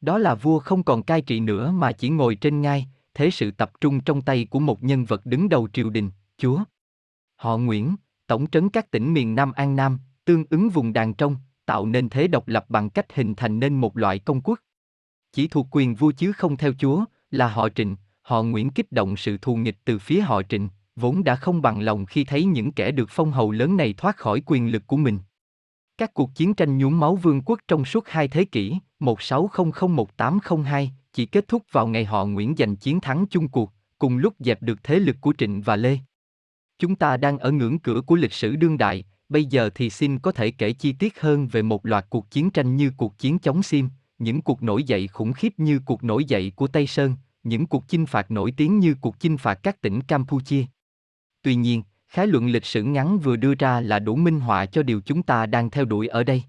Đó 0.00 0.18
là 0.18 0.34
vua 0.34 0.58
không 0.58 0.82
còn 0.82 1.02
cai 1.02 1.22
trị 1.22 1.40
nữa 1.40 1.70
mà 1.70 1.92
chỉ 1.92 2.08
ngồi 2.08 2.34
trên 2.34 2.60
ngai, 2.60 2.86
thế 3.14 3.30
sự 3.30 3.50
tập 3.50 3.72
trung 3.80 4.00
trong 4.00 4.22
tay 4.22 4.46
của 4.50 4.58
một 4.58 4.82
nhân 4.82 5.04
vật 5.04 5.26
đứng 5.26 5.48
đầu 5.48 5.68
triều 5.72 5.90
đình, 5.90 6.10
chúa. 6.38 6.64
Họ 7.36 7.56
Nguyễn, 7.56 7.96
tổng 8.26 8.46
trấn 8.46 8.68
các 8.68 8.90
tỉnh 8.90 9.12
miền 9.12 9.34
Nam 9.34 9.52
An 9.52 9.76
Nam, 9.76 9.98
tương 10.24 10.44
ứng 10.50 10.68
vùng 10.68 10.92
đàn 10.92 11.14
trong, 11.14 11.36
tạo 11.66 11.86
nên 11.86 12.08
thế 12.08 12.28
độc 12.28 12.48
lập 12.48 12.64
bằng 12.68 12.90
cách 12.90 13.14
hình 13.14 13.34
thành 13.34 13.60
nên 13.60 13.74
một 13.74 13.96
loại 13.96 14.18
công 14.18 14.40
quốc. 14.40 14.58
Chỉ 15.32 15.48
thuộc 15.48 15.66
quyền 15.70 15.94
vua 15.94 16.12
chứ 16.12 16.32
không 16.32 16.56
theo 16.56 16.72
chúa, 16.78 17.04
là 17.30 17.48
họ 17.48 17.68
Trịnh, 17.68 17.96
họ 18.30 18.42
Nguyễn 18.42 18.70
kích 18.70 18.92
động 18.92 19.16
sự 19.16 19.38
thù 19.38 19.56
nghịch 19.56 19.76
từ 19.84 19.98
phía 19.98 20.20
họ 20.20 20.42
Trịnh, 20.42 20.68
vốn 20.96 21.24
đã 21.24 21.36
không 21.36 21.62
bằng 21.62 21.80
lòng 21.80 22.06
khi 22.06 22.24
thấy 22.24 22.44
những 22.44 22.72
kẻ 22.72 22.90
được 22.90 23.08
phong 23.10 23.32
hầu 23.32 23.50
lớn 23.50 23.76
này 23.76 23.92
thoát 23.92 24.16
khỏi 24.16 24.42
quyền 24.46 24.72
lực 24.72 24.86
của 24.86 24.96
mình. 24.96 25.18
Các 25.98 26.14
cuộc 26.14 26.30
chiến 26.34 26.54
tranh 26.54 26.78
nhuốm 26.78 27.00
máu 27.00 27.16
vương 27.16 27.42
quốc 27.42 27.60
trong 27.68 27.84
suốt 27.84 28.08
hai 28.08 28.28
thế 28.28 28.44
kỷ, 28.44 28.76
1600-1802, 29.00 30.88
chỉ 31.12 31.26
kết 31.26 31.48
thúc 31.48 31.62
vào 31.72 31.86
ngày 31.86 32.04
họ 32.04 32.24
Nguyễn 32.24 32.54
giành 32.58 32.76
chiến 32.76 33.00
thắng 33.00 33.26
chung 33.30 33.48
cuộc, 33.48 33.72
cùng 33.98 34.16
lúc 34.16 34.34
dẹp 34.38 34.62
được 34.62 34.84
thế 34.84 34.98
lực 34.98 35.16
của 35.20 35.34
Trịnh 35.38 35.62
và 35.62 35.76
Lê. 35.76 35.98
Chúng 36.78 36.96
ta 36.96 37.16
đang 37.16 37.38
ở 37.38 37.50
ngưỡng 37.50 37.78
cửa 37.78 38.00
của 38.00 38.16
lịch 38.16 38.32
sử 38.32 38.56
đương 38.56 38.78
đại, 38.78 39.04
bây 39.28 39.44
giờ 39.44 39.70
thì 39.74 39.90
xin 39.90 40.18
có 40.18 40.32
thể 40.32 40.50
kể 40.50 40.72
chi 40.72 40.92
tiết 40.92 41.20
hơn 41.20 41.48
về 41.48 41.62
một 41.62 41.86
loạt 41.86 42.06
cuộc 42.10 42.30
chiến 42.30 42.50
tranh 42.50 42.76
như 42.76 42.92
cuộc 42.96 43.18
chiến 43.18 43.38
chống 43.38 43.62
Sim, 43.62 43.88
những 44.18 44.42
cuộc 44.42 44.62
nổi 44.62 44.82
dậy 44.82 45.08
khủng 45.08 45.32
khiếp 45.32 45.52
như 45.56 45.80
cuộc 45.84 46.04
nổi 46.04 46.24
dậy 46.24 46.52
của 46.56 46.66
Tây 46.66 46.86
Sơn, 46.86 47.16
những 47.42 47.66
cuộc 47.66 47.88
chinh 47.88 48.06
phạt 48.06 48.30
nổi 48.30 48.52
tiếng 48.56 48.78
như 48.78 48.94
cuộc 49.00 49.20
chinh 49.20 49.38
phạt 49.38 49.54
các 49.54 49.80
tỉnh 49.80 50.00
Campuchia. 50.00 50.64
Tuy 51.42 51.54
nhiên, 51.54 51.82
khái 52.08 52.26
luận 52.26 52.46
lịch 52.46 52.64
sử 52.64 52.82
ngắn 52.82 53.18
vừa 53.18 53.36
đưa 53.36 53.54
ra 53.54 53.80
là 53.80 53.98
đủ 53.98 54.16
minh 54.16 54.40
họa 54.40 54.66
cho 54.66 54.82
điều 54.82 55.00
chúng 55.00 55.22
ta 55.22 55.46
đang 55.46 55.70
theo 55.70 55.84
đuổi 55.84 56.08
ở 56.08 56.24
đây. 56.24 56.42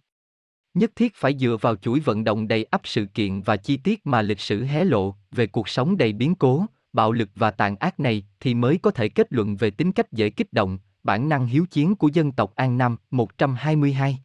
Nhất 0.74 0.92
thiết 0.96 1.16
phải 1.16 1.38
dựa 1.38 1.58
vào 1.62 1.76
chuỗi 1.76 2.00
vận 2.00 2.24
động 2.24 2.48
đầy 2.48 2.64
ắp 2.64 2.82
sự 2.84 3.06
kiện 3.06 3.42
và 3.42 3.58
chi 3.58 3.78
tiết 3.78 4.06
mà 4.08 4.22
lịch 4.22 4.40
sử 4.40 4.64
hé 4.64 4.84
lộ 4.84 5.16
về 5.32 5.48
cuộc 5.48 5.70
sống 5.70 5.98
đầy 5.98 6.14
biến 6.14 6.36
cố, 6.36 6.66
bạo 6.94 7.12
lực 7.12 7.30
và 7.36 7.52
tàn 7.52 7.76
ác 7.76 8.00
này 8.00 8.24
thì 8.40 8.54
mới 8.54 8.78
có 8.78 8.92
thể 8.92 9.10
kết 9.10 9.28
luận 9.34 9.56
về 9.56 9.72
tính 9.72 9.92
cách 9.92 10.12
dễ 10.12 10.30
kích 10.30 10.54
động, 10.54 10.80
bản 11.04 11.30
năng 11.30 11.48
hiếu 11.48 11.66
chiến 11.72 11.96
của 11.96 12.08
dân 12.08 12.32
tộc 12.32 12.56
An 12.56 12.78
Nam 12.78 12.98
122. 13.12 14.20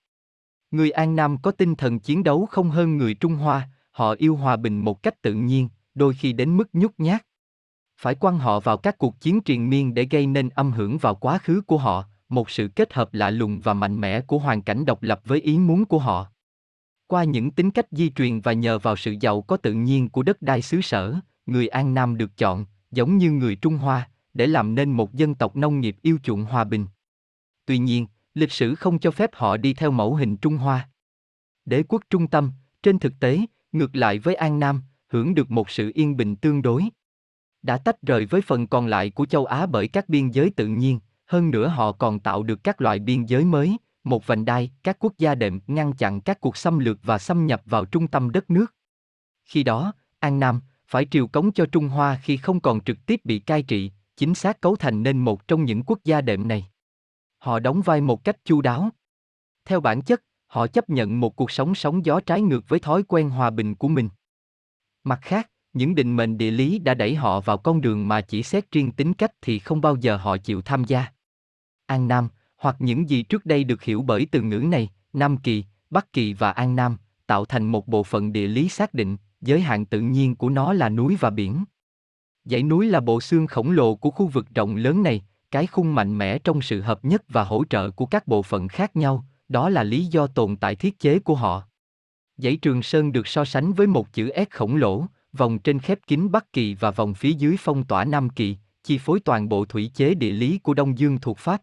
Người 0.71 0.91
An 0.91 1.17
Nam 1.17 1.37
có 1.43 1.51
tinh 1.51 1.75
thần 1.75 1.99
chiến 1.99 2.25
đấu 2.25 2.47
không 2.47 2.71
hơn 2.71 2.97
người 2.97 3.15
Trung 3.15 3.35
Hoa, 3.35 3.69
họ 3.91 4.15
yêu 4.19 4.37
hòa 4.37 4.57
bình 4.57 4.79
một 4.79 5.03
cách 5.03 5.23
tự 5.23 5.35
nhiên, 5.35 5.69
đôi 5.97 6.15
khi 6.15 6.33
đến 6.33 6.57
mức 6.57 6.69
nhút 6.73 6.95
nhát. 6.99 7.27
Phải 8.01 8.15
quăng 8.15 8.39
họ 8.39 8.61
vào 8.61 8.77
các 8.77 8.99
cuộc 8.99 9.21
chiến 9.21 9.41
triền 9.41 9.71
miên 9.71 9.95
để 9.95 10.07
gây 10.11 10.27
nên 10.27 10.49
âm 10.49 10.73
hưởng 10.73 10.99
vào 10.99 11.15
quá 11.15 11.39
khứ 11.39 11.61
của 11.67 11.79
họ, 11.79 12.05
một 12.29 12.51
sự 12.51 12.69
kết 12.69 12.95
hợp 12.95 13.15
lạ 13.15 13.31
lùng 13.31 13.61
và 13.61 13.75
mạnh 13.75 14.01
mẽ 14.01 14.21
của 14.21 14.39
hoàn 14.39 14.63
cảnh 14.63 14.85
độc 14.85 15.03
lập 15.03 15.21
với 15.25 15.41
ý 15.41 15.59
muốn 15.59 15.85
của 15.85 15.99
họ. 15.99 16.27
Qua 17.07 17.25
những 17.25 17.51
tính 17.51 17.71
cách 17.71 17.87
di 17.91 18.11
truyền 18.11 18.41
và 18.41 18.53
nhờ 18.53 18.79
vào 18.79 18.97
sự 18.97 19.15
giàu 19.21 19.43
có 19.43 19.57
tự 19.57 19.73
nhiên 19.73 20.09
của 20.09 20.23
đất 20.23 20.43
đai 20.43 20.63
xứ 20.63 20.81
sở, 20.81 21.15
người 21.47 21.69
An 21.69 21.95
Nam 21.95 22.17
được 22.17 22.37
chọn, 22.37 22.67
giống 22.91 23.17
như 23.17 23.31
người 23.31 23.57
Trung 23.57 23.77
Hoa, 23.77 24.11
để 24.35 24.47
làm 24.47 24.75
nên 24.75 24.91
một 24.91 25.15
dân 25.15 25.35
tộc 25.35 25.57
nông 25.57 25.81
nghiệp 25.81 25.97
yêu 26.03 26.19
chuộng 26.23 26.45
hòa 26.45 26.65
bình. 26.65 26.87
Tuy 27.67 27.79
nhiên, 27.79 28.07
lịch 28.35 28.53
sử 28.53 28.75
không 28.75 28.99
cho 28.99 29.11
phép 29.11 29.31
họ 29.33 29.57
đi 29.57 29.75
theo 29.75 29.91
mẫu 29.91 30.15
hình 30.15 30.37
Trung 30.37 30.57
Hoa. 30.57 30.89
Đế 31.65 31.83
quốc 31.89 32.03
trung 32.11 32.27
tâm, 32.27 32.53
trên 32.83 32.99
thực 32.99 33.13
tế, 33.21 33.41
ngược 33.73 33.97
lại 33.97 34.19
với 34.19 34.35
An 34.35 34.61
Nam, 34.61 34.83
hưởng 35.09 35.35
được 35.35 35.51
một 35.51 35.71
sự 35.71 35.93
yên 35.95 36.17
bình 36.17 36.37
tương 36.37 36.63
đối. 36.63 36.85
Đã 37.63 37.79
tách 37.79 38.03
rời 38.03 38.27
với 38.27 38.41
phần 38.41 38.67
còn 38.67 38.87
lại 38.87 39.11
của 39.11 39.27
châu 39.27 39.45
Á 39.45 39.67
bởi 39.67 39.89
các 39.89 40.09
biên 40.09 40.31
giới 40.31 40.51
tự 40.51 40.67
nhiên, 40.67 41.01
hơn 41.27 41.51
nữa 41.51 41.69
họ 41.69 41.93
còn 41.93 42.21
tạo 42.21 42.43
được 42.43 42.65
các 42.65 42.81
loại 42.81 42.99
biên 42.99 43.25
giới 43.25 43.45
mới, 43.45 43.77
một 44.05 44.27
vành 44.27 44.45
đai, 44.45 44.71
các 44.83 44.97
quốc 45.01 45.13
gia 45.19 45.35
đệm 45.35 45.61
ngăn 45.67 45.93
chặn 45.93 46.21
các 46.21 46.41
cuộc 46.41 46.57
xâm 46.57 46.79
lược 46.79 46.99
và 47.03 47.19
xâm 47.19 47.47
nhập 47.47 47.63
vào 47.65 47.85
trung 47.85 48.09
tâm 48.09 48.31
đất 48.31 48.51
nước. 48.51 48.75
Khi 49.45 49.63
đó, 49.63 49.93
An 50.19 50.41
Nam 50.41 50.61
phải 50.87 51.07
triều 51.11 51.27
cống 51.27 51.53
cho 51.53 51.67
Trung 51.67 51.89
Hoa 51.89 52.21
khi 52.23 52.37
không 52.37 52.61
còn 52.61 52.81
trực 52.81 53.07
tiếp 53.07 53.21
bị 53.25 53.39
cai 53.39 53.63
trị, 53.63 53.93
chính 54.17 54.35
xác 54.35 54.61
cấu 54.61 54.77
thành 54.77 55.03
nên 55.03 55.19
một 55.19 55.49
trong 55.49 55.65
những 55.65 55.83
quốc 55.83 55.99
gia 56.05 56.21
đệm 56.21 56.49
này. 56.49 56.67
Họ 57.39 57.59
đóng 57.59 57.83
vai 57.83 58.01
một 58.01 58.25
cách 58.25 58.45
chu 58.45 58.61
đáo. 58.61 58.91
Theo 59.65 59.81
bản 59.81 60.03
chất, 60.03 60.23
họ 60.47 60.67
chấp 60.67 60.91
nhận 60.91 61.21
một 61.21 61.37
cuộc 61.37 61.51
sống 61.51 61.75
sóng 61.75 62.05
gió 62.05 62.21
trái 62.21 62.43
ngược 62.43 62.69
với 62.69 62.81
thói 62.81 63.03
quen 63.03 63.31
hòa 63.31 63.51
bình 63.51 63.75
của 63.75 63.89
mình. 63.89 64.09
Mặt 65.07 65.19
khác, 65.23 65.51
những 65.73 65.95
định 65.95 66.17
mệnh 66.17 66.39
địa 66.39 66.51
lý 66.51 66.79
đã 66.79 66.95
đẩy 66.95 67.15
họ 67.15 67.41
vào 67.41 67.59
con 67.59 67.81
đường 67.81 68.09
mà 68.09 68.21
chỉ 68.21 68.43
xét 68.43 68.73
riêng 68.73 68.93
tính 68.93 69.15
cách 69.15 69.33
thì 69.43 69.59
không 69.59 69.81
bao 69.81 69.97
giờ 69.97 70.17
họ 70.17 70.37
chịu 70.37 70.63
tham 70.63 70.85
gia. 70.85 71.07
An 71.87 72.09
Nam, 72.09 72.29
hoặc 72.57 72.77
những 72.79 73.11
gì 73.11 73.23
trước 73.23 73.47
đây 73.47 73.65
được 73.65 73.83
hiểu 73.83 74.03
bởi 74.03 74.27
từ 74.31 74.43
ngữ 74.43 74.59
này, 74.59 74.91
Nam 75.13 75.37
Kỳ, 75.37 75.65
Bắc 75.91 76.13
Kỳ 76.13 76.33
và 76.33 76.51
An 76.51 76.77
Nam, 76.77 76.97
tạo 77.27 77.45
thành 77.45 77.67
một 77.67 77.89
bộ 77.89 78.03
phận 78.03 78.33
địa 78.33 78.47
lý 78.47 78.69
xác 78.69 78.95
định, 78.95 79.17
giới 79.41 79.61
hạn 79.61 79.87
tự 79.87 80.01
nhiên 80.01 80.37
của 80.37 80.49
nó 80.49 80.73
là 80.73 80.89
núi 80.89 81.17
và 81.21 81.31
biển. 81.31 81.65
Dãy 82.45 82.63
núi 82.63 82.87
là 82.87 83.01
bộ 83.01 83.21
xương 83.21 83.47
khổng 83.47 83.71
lồ 83.71 83.95
của 83.95 84.11
khu 84.11 84.27
vực 84.27 84.47
rộng 84.55 84.77
lớn 84.77 85.03
này, 85.03 85.25
cái 85.51 85.67
khung 85.67 85.95
mạnh 85.95 86.19
mẽ 86.19 86.39
trong 86.39 86.63
sự 86.63 86.81
hợp 86.81 87.05
nhất 87.05 87.23
và 87.29 87.45
hỗ 87.45 87.65
trợ 87.71 87.91
của 87.91 88.07
các 88.07 88.27
bộ 88.27 88.43
phận 88.43 88.69
khác 88.69 88.97
nhau, 88.97 89.25
đó 89.49 89.69
là 89.69 89.83
lý 89.83 90.05
do 90.05 90.27
tồn 90.27 90.57
tại 90.57 90.77
thiết 90.77 90.99
chế 90.99 91.19
của 91.19 91.35
họ. 91.35 91.69
Dãy 92.37 92.57
Trường 92.57 92.83
Sơn 92.83 93.13
được 93.13 93.27
so 93.27 93.45
sánh 93.45 93.73
với 93.73 93.87
một 93.87 94.13
chữ 94.13 94.31
S 94.37 94.51
khổng 94.51 94.77
lồ, 94.77 95.07
vòng 95.33 95.59
trên 95.59 95.79
khép 95.79 95.99
kín 96.07 96.31
Bắc 96.31 96.53
Kỳ 96.53 96.75
và 96.75 96.91
vòng 96.91 97.15
phía 97.15 97.33
dưới 97.33 97.57
phong 97.59 97.85
tỏa 97.85 98.05
Nam 98.05 98.31
Kỳ, 98.31 98.57
chi 98.83 98.99
phối 98.99 99.21
toàn 99.21 99.49
bộ 99.49 99.65
thủy 99.65 99.91
chế 99.95 100.15
địa 100.15 100.31
lý 100.31 100.59
của 100.59 100.75
Đông 100.75 100.99
Dương 100.99 101.19
thuộc 101.21 101.39
Pháp. 101.39 101.63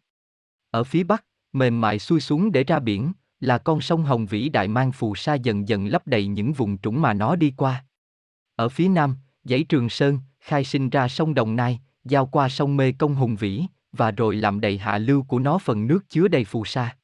Ở 0.71 0.83
phía 0.83 1.03
Bắc, 1.03 1.25
mềm 1.53 1.81
mại 1.81 1.99
xuôi 1.99 2.19
xuống 2.19 2.51
để 2.51 2.63
ra 2.63 2.79
biển, 2.79 3.11
là 3.39 3.57
con 3.57 3.81
sông 3.81 4.03
Hồng 4.03 4.25
vĩ 4.25 4.49
đại 4.49 4.67
mang 4.67 4.91
phù 4.91 5.15
sa 5.15 5.33
dần 5.33 5.67
dần 5.67 5.87
lấp 5.87 6.07
đầy 6.07 6.27
những 6.27 6.53
vùng 6.53 6.77
trũng 6.77 7.01
mà 7.01 7.13
nó 7.13 7.35
đi 7.35 7.53
qua. 7.57 7.85
Ở 8.55 8.69
phía 8.69 8.87
Nam, 8.87 9.15
dãy 9.43 9.63
Trường 9.63 9.89
Sơn, 9.89 10.19
khai 10.39 10.63
sinh 10.63 10.89
ra 10.89 11.07
sông 11.07 11.33
Đồng 11.33 11.55
Nai, 11.55 11.79
giao 12.05 12.25
qua 12.25 12.49
sông 12.49 12.77
Mê 12.77 12.91
Công 12.91 13.15
Hùng 13.15 13.35
Vĩ, 13.35 13.63
và 13.91 14.11
rồi 14.11 14.35
làm 14.35 14.59
đầy 14.59 14.77
hạ 14.77 14.97
lưu 14.97 15.23
của 15.23 15.39
nó 15.39 15.57
phần 15.57 15.87
nước 15.87 16.09
chứa 16.09 16.27
đầy 16.27 16.45
phù 16.45 16.65
sa. 16.65 16.95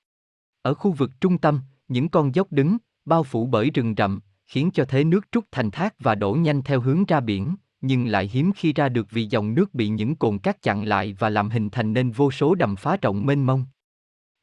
Ở 0.61 0.73
khu 0.73 0.91
vực 0.91 1.11
trung 1.21 1.37
tâm, 1.37 1.61
những 1.87 2.09
con 2.09 2.35
dốc 2.35 2.51
đứng, 2.51 2.77
bao 3.09 3.23
phủ 3.23 3.45
bởi 3.45 3.69
rừng 3.69 3.93
rậm, 3.97 4.19
khiến 4.47 4.69
cho 4.73 4.85
thế 4.85 5.03
nước 5.03 5.27
trút 5.31 5.45
thành 5.51 5.71
thác 5.71 5.95
và 5.99 6.15
đổ 6.15 6.33
nhanh 6.33 6.61
theo 6.61 6.81
hướng 6.81 7.05
ra 7.05 7.19
biển, 7.19 7.55
nhưng 7.81 8.07
lại 8.07 8.29
hiếm 8.33 8.51
khi 8.55 8.73
ra 8.73 8.89
được 8.89 9.07
vì 9.11 9.25
dòng 9.25 9.55
nước 9.55 9.73
bị 9.73 9.87
những 9.87 10.15
cồn 10.15 10.39
cát 10.39 10.61
chặn 10.61 10.83
lại 10.85 11.15
và 11.19 11.29
làm 11.29 11.49
hình 11.49 11.69
thành 11.69 11.93
nên 11.93 12.11
vô 12.11 12.31
số 12.31 12.55
đầm 12.55 12.75
phá 12.75 12.97
rộng 13.01 13.25
mênh 13.25 13.45
mông. 13.45 13.65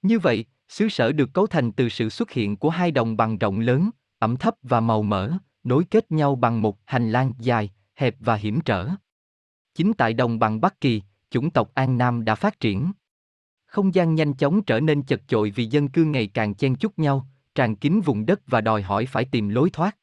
Như 0.03 0.19
vậy, 0.19 0.45
xứ 0.69 0.89
sở 0.89 1.13
được 1.13 1.33
cấu 1.33 1.47
thành 1.47 1.73
từ 1.73 1.89
sự 1.89 2.09
xuất 2.09 2.31
hiện 2.31 2.57
của 2.57 2.71
hai 2.71 2.91
đồng 2.91 3.17
bằng 3.17 3.39
rộng 3.39 3.61
lớn, 3.61 3.91
ẩm 4.19 4.37
thấp 4.37 4.55
và 4.63 4.81
màu 4.81 5.03
mỡ, 5.03 5.33
nối 5.65 5.85
kết 5.85 6.13
nhau 6.13 6.37
bằng 6.37 6.63
một 6.63 6.79
hành 6.87 7.11
lang 7.11 7.33
dài, 7.39 7.71
hẹp 7.95 8.17
và 8.21 8.35
hiểm 8.35 8.61
trở. 8.61 8.89
Chính 9.75 9.93
tại 9.93 10.15
đồng 10.15 10.39
bằng 10.39 10.61
Bắc 10.61 10.81
Kỳ, 10.81 11.03
chủng 11.31 11.51
tộc 11.51 11.71
An 11.75 11.99
Nam 11.99 12.25
đã 12.25 12.35
phát 12.35 12.61
triển. 12.61 12.93
Không 13.67 13.95
gian 13.95 14.15
nhanh 14.15 14.35
chóng 14.35 14.63
trở 14.63 14.81
nên 14.81 15.03
chật 15.03 15.23
chội 15.29 15.51
vì 15.51 15.67
dân 15.67 15.89
cư 15.89 16.05
ngày 16.05 16.27
càng 16.27 16.55
chen 16.55 16.75
chúc 16.75 16.99
nhau, 16.99 17.27
tràn 17.57 17.77
kín 17.77 18.01
vùng 18.01 18.27
đất 18.27 18.41
và 18.47 18.61
đòi 18.61 18.83
hỏi 18.83 19.07
phải 19.07 19.25
tìm 19.25 19.49
lối 19.49 19.71
thoát. 19.71 19.97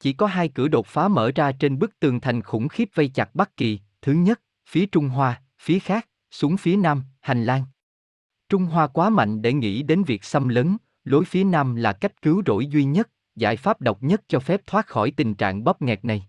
Chỉ 0.00 0.12
có 0.12 0.26
hai 0.26 0.48
cửa 0.48 0.68
đột 0.68 0.86
phá 0.86 1.08
mở 1.08 1.30
ra 1.34 1.52
trên 1.52 1.78
bức 1.78 2.00
tường 2.00 2.20
thành 2.20 2.42
khủng 2.42 2.68
khiếp 2.68 2.88
vây 2.94 3.08
chặt 3.08 3.34
Bắc 3.34 3.56
Kỳ, 3.56 3.80
thứ 4.02 4.12
nhất, 4.12 4.40
phía 4.68 4.86
Trung 4.86 5.08
Hoa, 5.08 5.42
phía 5.58 5.78
khác, 5.78 6.08
xuống 6.30 6.56
phía 6.56 6.76
Nam, 6.76 7.02
hành 7.20 7.44
lang. 7.44 7.64
Trung 8.48 8.64
Hoa 8.64 8.86
quá 8.86 9.10
mạnh 9.10 9.42
để 9.42 9.52
nghĩ 9.52 9.82
đến 9.82 10.04
việc 10.04 10.24
xâm 10.24 10.48
lấn, 10.48 10.76
lối 11.04 11.24
phía 11.24 11.44
Nam 11.44 11.74
là 11.74 11.92
cách 11.92 12.22
cứu 12.22 12.42
rỗi 12.46 12.66
duy 12.66 12.84
nhất, 12.84 13.10
giải 13.36 13.56
pháp 13.56 13.80
độc 13.80 14.02
nhất 14.02 14.22
cho 14.28 14.40
phép 14.40 14.60
thoát 14.66 14.86
khỏi 14.86 15.10
tình 15.10 15.34
trạng 15.34 15.64
bóp 15.64 15.82
nghẹt 15.82 16.04
này. 16.04 16.26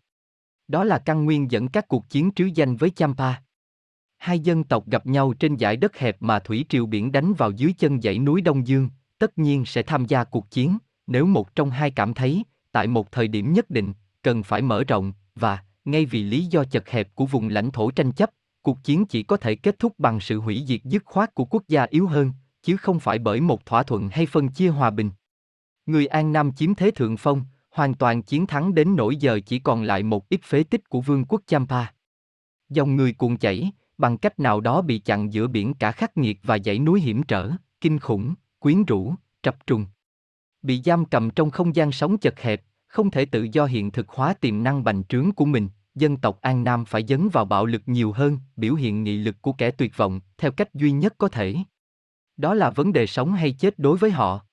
Đó 0.68 0.84
là 0.84 1.00
căn 1.00 1.26
nguyên 1.26 1.52
dẫn 1.52 1.68
các 1.68 1.88
cuộc 1.88 2.10
chiến 2.10 2.32
trứ 2.36 2.46
danh 2.46 2.76
với 2.76 2.90
Champa. 2.90 3.34
Hai 4.18 4.40
dân 4.40 4.64
tộc 4.64 4.88
gặp 4.88 5.06
nhau 5.06 5.34
trên 5.34 5.58
dải 5.58 5.78
đất 5.78 5.98
hẹp 5.98 6.22
mà 6.22 6.40
thủy 6.40 6.66
triều 6.70 6.86
biển 6.86 7.12
đánh 7.12 7.34
vào 7.34 7.52
dưới 7.52 7.74
chân 7.78 8.02
dãy 8.02 8.20
núi 8.20 8.42
Đông 8.42 8.68
Dương, 8.68 8.90
tất 9.22 9.38
nhiên 9.38 9.66
sẽ 9.66 9.84
tham 9.84 10.06
gia 10.06 10.24
cuộc 10.24 10.52
chiến, 10.52 10.78
nếu 11.08 11.26
một 11.26 11.56
trong 11.56 11.70
hai 11.70 11.92
cảm 11.92 12.14
thấy, 12.14 12.44
tại 12.72 12.88
một 12.88 13.12
thời 13.12 13.28
điểm 13.28 13.54
nhất 13.54 13.70
định, 13.70 13.94
cần 14.22 14.44
phải 14.44 14.62
mở 14.62 14.84
rộng, 14.84 15.14
và, 15.36 15.60
ngay 15.86 16.06
vì 16.06 16.24
lý 16.24 16.46
do 16.46 16.64
chật 16.64 16.90
hẹp 16.90 17.16
của 17.16 17.26
vùng 17.26 17.50
lãnh 17.50 17.72
thổ 17.72 17.92
tranh 17.92 18.12
chấp, 18.12 18.30
cuộc 18.62 18.84
chiến 18.84 19.06
chỉ 19.06 19.24
có 19.24 19.38
thể 19.38 19.56
kết 19.56 19.80
thúc 19.80 19.94
bằng 19.98 20.20
sự 20.20 20.40
hủy 20.40 20.64
diệt 20.68 20.84
dứt 20.84 21.06
khoát 21.06 21.36
của 21.36 21.46
quốc 21.46 21.64
gia 21.68 21.84
yếu 21.84 22.08
hơn, 22.08 22.32
chứ 22.64 22.78
không 22.78 23.00
phải 23.00 23.20
bởi 23.20 23.42
một 23.42 23.66
thỏa 23.66 23.84
thuận 23.84 24.10
hay 24.10 24.26
phân 24.26 24.48
chia 24.50 24.68
hòa 24.68 24.90
bình. 24.90 25.12
Người 25.86 26.08
An 26.08 26.34
Nam 26.34 26.52
chiếm 26.54 26.76
thế 26.76 26.92
thượng 26.92 27.18
phong, 27.18 27.44
hoàn 27.72 27.94
toàn 27.94 28.22
chiến 28.22 28.48
thắng 28.48 28.76
đến 28.76 28.96
nỗi 28.96 29.16
giờ 29.16 29.40
chỉ 29.46 29.60
còn 29.60 29.84
lại 29.84 30.04
một 30.04 30.30
ít 30.30 30.44
phế 30.44 30.64
tích 30.64 30.90
của 30.90 31.02
vương 31.02 31.26
quốc 31.26 31.42
Champa. 31.48 31.86
Dòng 32.70 32.96
người 32.96 33.14
cuồng 33.14 33.38
chảy, 33.38 33.72
bằng 33.98 34.18
cách 34.18 34.40
nào 34.40 34.62
đó 34.62 34.82
bị 34.82 35.00
chặn 35.00 35.34
giữa 35.34 35.48
biển 35.48 35.74
cả 35.74 35.92
khắc 35.92 36.18
nghiệt 36.18 36.40
và 36.44 36.58
dãy 36.66 36.80
núi 36.80 37.02
hiểm 37.02 37.24
trở, 37.24 37.52
kinh 37.82 38.00
khủng, 38.00 38.36
quyến 38.62 38.86
rũ, 38.86 39.16
trập 39.44 39.68
trùng. 39.68 39.86
Bị 40.62 40.82
giam 40.86 41.06
cầm 41.06 41.30
trong 41.30 41.52
không 41.52 41.76
gian 41.76 41.92
sống 41.92 42.18
chật 42.18 42.40
hẹp, 42.40 42.64
không 42.88 43.12
thể 43.12 43.26
tự 43.26 43.48
do 43.52 43.66
hiện 43.66 43.92
thực 43.92 44.10
hóa 44.10 44.34
tiềm 44.34 44.64
năng 44.64 44.84
bành 44.84 45.04
trướng 45.04 45.32
của 45.32 45.46
mình, 45.46 45.70
dân 45.96 46.18
tộc 46.18 46.42
An 46.42 46.64
Nam 46.64 46.86
phải 46.86 47.06
dấn 47.08 47.30
vào 47.30 47.46
bạo 47.46 47.66
lực 47.66 47.82
nhiều 47.86 48.12
hơn, 48.12 48.40
biểu 48.56 48.76
hiện 48.76 49.04
nghị 49.04 49.18
lực 49.18 49.42
của 49.42 49.54
kẻ 49.54 49.72
tuyệt 49.72 49.98
vọng, 49.98 50.20
theo 50.38 50.52
cách 50.52 50.74
duy 50.74 50.92
nhất 50.92 51.16
có 51.18 51.28
thể. 51.28 51.56
Đó 52.38 52.54
là 52.54 52.70
vấn 52.70 52.94
đề 52.94 53.08
sống 53.08 53.34
hay 53.34 53.52
chết 53.52 53.80
đối 53.80 53.98
với 53.98 54.12
họ. 54.12 54.46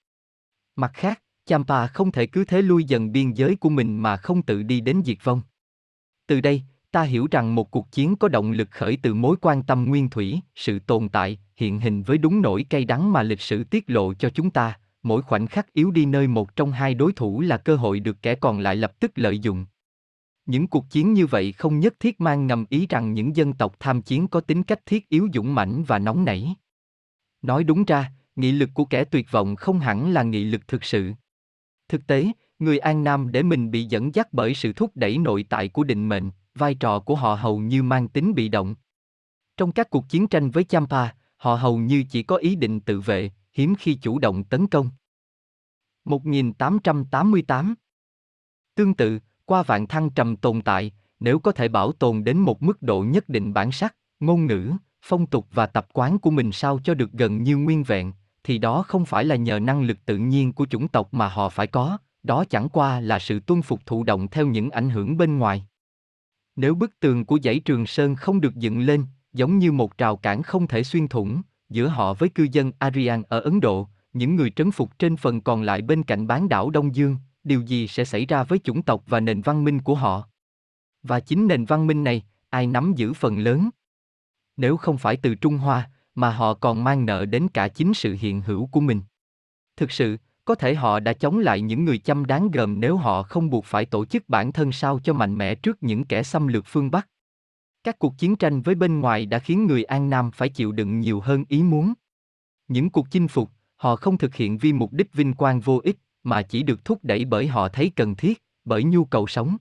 Mặt 0.77 0.91
khác, 0.95 1.23
Champa 1.47 1.87
không 1.87 2.13
thể 2.13 2.27
cứ 2.27 2.45
thế 2.45 2.63
lui 2.63 2.85
dần 2.85 3.13
biên 3.13 3.33
giới 3.33 3.57
của 3.57 3.69
mình 3.69 4.03
mà 4.03 4.17
không 4.17 4.43
tự 4.43 4.63
đi 4.63 4.81
đến 4.81 5.03
diệt 5.05 5.19
vong. 5.25 5.43
Từ 6.27 6.41
đây, 6.41 6.63
ta 6.99 7.03
hiểu 7.03 7.29
rằng 7.31 7.55
một 7.55 7.71
cuộc 7.71 7.93
chiến 7.93 8.17
có 8.17 8.29
động 8.29 8.51
lực 8.51 8.71
khởi 8.71 8.99
từ 9.03 9.15
mối 9.15 9.37
quan 9.41 9.63
tâm 9.63 9.85
nguyên 9.85 10.11
thủy, 10.11 10.41
sự 10.55 10.79
tồn 10.79 11.09
tại, 11.09 11.39
hiện 11.57 11.81
hình 11.81 12.03
với 12.03 12.19
đúng 12.19 12.43
nỗi 12.43 12.65
cay 12.71 12.85
đắng 12.85 13.13
mà 13.13 13.23
lịch 13.23 13.41
sử 13.41 13.65
tiết 13.65 13.85
lộ 13.91 14.15
cho 14.15 14.31
chúng 14.31 14.51
ta, 14.51 14.79
mỗi 15.03 15.23
khoảnh 15.23 15.47
khắc 15.47 15.73
yếu 15.73 15.91
đi 15.91 16.07
nơi 16.07 16.27
một 16.27 16.57
trong 16.57 16.73
hai 16.73 16.95
đối 16.95 17.13
thủ 17.13 17.41
là 17.41 17.57
cơ 17.57 17.77
hội 17.77 18.01
được 18.01 18.23
kẻ 18.23 18.35
còn 18.35 18.59
lại 18.59 18.77
lập 18.77 19.01
tức 19.01 19.13
lợi 19.15 19.39
dụng. 19.39 19.67
Những 20.47 20.67
cuộc 20.67 20.91
chiến 20.91 21.13
như 21.13 21.27
vậy 21.27 21.53
không 21.53 21.81
nhất 21.81 21.95
thiết 22.01 22.21
mang 22.21 22.47
ngầm 22.47 22.65
ý 22.69 22.87
rằng 22.89 23.15
những 23.15 23.37
dân 23.37 23.53
tộc 23.53 23.77
tham 23.81 24.03
chiến 24.03 24.29
có 24.29 24.41
tính 24.41 24.63
cách 24.63 24.87
thiết 24.87 25.09
yếu 25.09 25.29
dũng 25.35 25.55
mãnh 25.55 25.85
và 25.85 25.99
nóng 25.99 26.25
nảy. 26.25 26.55
Nói 27.43 27.65
đúng 27.65 27.85
ra, 27.85 28.13
nghị 28.37 28.53
lực 28.53 28.71
của 28.75 28.85
kẻ 28.85 29.05
tuyệt 29.05 29.27
vọng 29.31 29.57
không 29.57 29.79
hẳn 29.81 30.13
là 30.13 30.23
nghị 30.23 30.45
lực 30.45 30.69
thực 30.69 30.85
sự. 30.85 31.13
Thực 31.89 32.07
tế, 32.07 32.27
người 32.59 32.79
An 32.79 33.05
Nam 33.05 33.33
để 33.33 33.43
mình 33.43 33.71
bị 33.71 33.85
dẫn 33.85 34.15
dắt 34.15 34.29
bởi 34.33 34.55
sự 34.55 34.73
thúc 34.73 34.91
đẩy 34.95 35.19
nội 35.19 35.45
tại 35.49 35.69
của 35.69 35.85
định 35.85 36.09
mệnh, 36.09 36.31
vai 36.59 36.75
trò 36.75 37.01
của 37.01 37.15
họ 37.15 37.35
hầu 37.35 37.59
như 37.59 37.83
mang 37.83 38.09
tính 38.09 38.35
bị 38.35 38.49
động. 38.49 38.75
Trong 39.57 39.73
các 39.73 39.91
cuộc 39.91 40.09
chiến 40.09 40.29
tranh 40.29 40.51
với 40.51 40.65
Champa, 40.65 41.09
họ 41.37 41.55
hầu 41.55 41.79
như 41.79 42.05
chỉ 42.11 42.23
có 42.23 42.37
ý 42.37 42.55
định 42.55 42.81
tự 42.81 43.01
vệ, 43.01 43.31
hiếm 43.53 43.75
khi 43.79 43.95
chủ 43.95 44.19
động 44.19 44.45
tấn 44.45 44.67
công. 44.67 44.91
1888 46.05 47.75
Tương 48.75 48.95
tự, 48.95 49.19
qua 49.45 49.63
vạn 49.63 49.87
thăng 49.87 50.11
trầm 50.11 50.37
tồn 50.37 50.63
tại, 50.63 50.93
nếu 51.21 51.39
có 51.39 51.53
thể 51.53 51.69
bảo 51.69 51.93
tồn 51.93 52.25
đến 52.25 52.39
một 52.39 52.63
mức 52.63 52.83
độ 52.83 53.03
nhất 53.03 53.29
định 53.29 53.53
bản 53.53 53.73
sắc, 53.73 53.97
ngôn 54.21 54.47
ngữ, 54.47 54.73
phong 55.03 55.27
tục 55.27 55.47
và 55.53 55.67
tập 55.67 55.87
quán 55.93 56.19
của 56.19 56.31
mình 56.31 56.53
sao 56.53 56.81
cho 56.85 56.95
được 56.95 57.13
gần 57.13 57.43
như 57.43 57.57
nguyên 57.57 57.83
vẹn, 57.83 58.13
thì 58.45 58.59
đó 58.59 58.83
không 58.83 59.05
phải 59.05 59.25
là 59.25 59.37
nhờ 59.37 59.59
năng 59.59 59.83
lực 59.83 59.99
tự 60.07 60.17
nhiên 60.17 60.53
của 60.53 60.67
chủng 60.67 60.89
tộc 60.89 61.15
mà 61.15 61.29
họ 61.29 61.49
phải 61.49 61.67
có, 61.67 61.99
đó 62.23 62.45
chẳng 62.51 62.69
qua 62.69 63.01
là 63.01 63.19
sự 63.19 63.41
tuân 63.41 63.63
phục 63.63 63.87
thụ 63.87 64.05
động 64.05 64.29
theo 64.29 64.47
những 64.47 64.71
ảnh 64.71 64.91
hưởng 64.91 65.17
bên 65.17 65.39
ngoài. 65.39 65.67
Nếu 66.59 66.75
bức 66.75 67.01
tường 67.01 67.25
của 67.25 67.39
dãy 67.43 67.61
Trường 67.61 67.87
Sơn 67.87 68.15
không 68.15 68.41
được 68.41 68.55
dựng 68.55 68.81
lên, 68.81 69.05
giống 69.33 69.59
như 69.59 69.73
một 69.73 69.99
rào 69.99 70.17
cản 70.17 70.43
không 70.43 70.67
thể 70.67 70.83
xuyên 70.83 71.09
thủng, 71.09 71.43
giữa 71.69 71.87
họ 71.87 72.15
với 72.15 72.29
cư 72.29 72.47
dân 72.53 72.73
Aryan 72.79 73.23
ở 73.23 73.41
Ấn 73.41 73.61
Độ, 73.61 73.89
những 74.13 74.37
người 74.37 74.51
trấn 74.51 74.71
phục 74.71 74.99
trên 74.99 75.17
phần 75.17 75.41
còn 75.41 75.63
lại 75.63 75.83
bên 75.83 76.03
cạnh 76.03 76.27
bán 76.27 76.49
đảo 76.49 76.71
Đông 76.71 76.95
Dương, 76.95 77.17
điều 77.45 77.61
gì 77.61 77.89
sẽ 77.89 78.05
xảy 78.05 78.27
ra 78.27 78.45
với 78.45 78.59
chủng 78.59 78.83
tộc 78.83 79.03
và 79.07 79.21
nền 79.21 79.41
văn 79.41 79.65
minh 79.65 79.81
của 79.81 79.95
họ? 79.95 80.29
Và 81.03 81.21
chính 81.21 81.47
nền 81.47 81.65
văn 81.65 81.87
minh 81.87 82.05
này, 82.05 82.25
ai 82.51 82.67
nắm 82.67 82.93
giữ 82.97 83.13
phần 83.13 83.39
lớn? 83.39 83.71
Nếu 84.57 84.77
không 84.77 84.99
phải 84.99 85.17
từ 85.17 85.35
Trung 85.35 85.59
Hoa, 85.59 85.91
mà 86.15 86.31
họ 86.31 86.55
còn 86.55 86.85
mang 86.85 87.07
nợ 87.07 87.27
đến 87.27 87.49
cả 87.49 87.69
chính 87.69 87.95
sự 87.95 88.17
hiện 88.21 88.41
hữu 88.41 88.67
của 88.67 88.81
mình. 88.81 89.01
Thực 89.77 89.91
sự, 89.91 90.17
có 90.49 90.55
thể 90.55 90.75
họ 90.75 91.01
đã 91.01 91.13
chống 91.13 91.39
lại 91.39 91.61
những 91.61 91.85
người 91.85 91.99
chăm 91.99 92.25
đáng 92.25 92.51
gờm 92.51 92.81
nếu 92.81 92.97
họ 92.97 93.23
không 93.23 93.51
buộc 93.51 93.65
phải 93.65 93.85
tổ 93.85 94.05
chức 94.05 94.29
bản 94.29 94.53
thân 94.53 94.73
sao 94.73 95.01
cho 95.05 95.13
mạnh 95.13 95.39
mẽ 95.39 95.55
trước 95.55 95.83
những 95.83 96.05
kẻ 96.05 96.23
xâm 96.23 96.47
lược 96.47 96.65
phương 96.67 96.91
Bắc. 96.91 97.09
Các 97.85 97.99
cuộc 97.99 98.19
chiến 98.19 98.37
tranh 98.37 98.63
với 98.63 98.75
bên 98.75 99.01
ngoài 99.01 99.27
đã 99.27 99.39
khiến 99.39 99.67
người 99.67 99.85
An 99.85 100.11
Nam 100.11 100.31
phải 100.31 100.49
chịu 100.49 100.73
đựng 100.73 101.01
nhiều 101.01 101.21
hơn 101.21 101.45
ý 101.49 101.63
muốn. 101.63 101.93
Những 102.69 102.91
cuộc 102.91 103.11
chinh 103.11 103.29
phục, 103.29 103.51
họ 103.77 103.97
không 103.97 104.19
thực 104.19 104.35
hiện 104.35 104.59
vì 104.59 104.73
mục 104.73 104.93
đích 104.93 105.13
vinh 105.13 105.35
quang 105.35 105.61
vô 105.61 105.81
ích, 105.85 105.99
mà 106.23 106.43
chỉ 106.43 106.63
được 106.63 106.85
thúc 106.85 106.99
đẩy 107.03 107.25
bởi 107.25 107.47
họ 107.47 107.69
thấy 107.69 107.93
cần 107.97 108.15
thiết, 108.15 108.43
bởi 108.65 108.85
nhu 108.85 109.05
cầu 109.05 109.27
sống. 109.27 109.57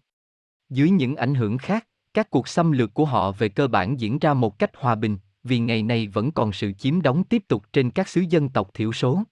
Dưới 0.70 0.90
những 0.90 1.16
ảnh 1.16 1.36
hưởng 1.36 1.58
khác, 1.58 1.88
các 2.14 2.30
cuộc 2.30 2.48
xâm 2.48 2.72
lược 2.72 2.94
của 2.94 3.06
họ 3.06 3.32
về 3.32 3.50
cơ 3.50 3.68
bản 3.68 4.00
diễn 4.00 4.20
ra 4.20 4.34
một 4.34 4.60
cách 4.60 4.72
hòa 4.78 4.96
bình, 4.96 5.18
vì 5.44 5.60
ngày 5.60 5.84
nay 5.84 6.08
vẫn 6.08 6.32
còn 6.32 6.54
sự 6.54 6.74
chiếm 6.74 7.02
đóng 7.02 7.24
tiếp 7.24 7.44
tục 7.48 7.64
trên 7.74 7.92
các 7.92 8.08
xứ 8.08 8.22
dân 8.30 8.50
tộc 8.50 8.74
thiểu 8.74 8.92
số. 8.92 9.24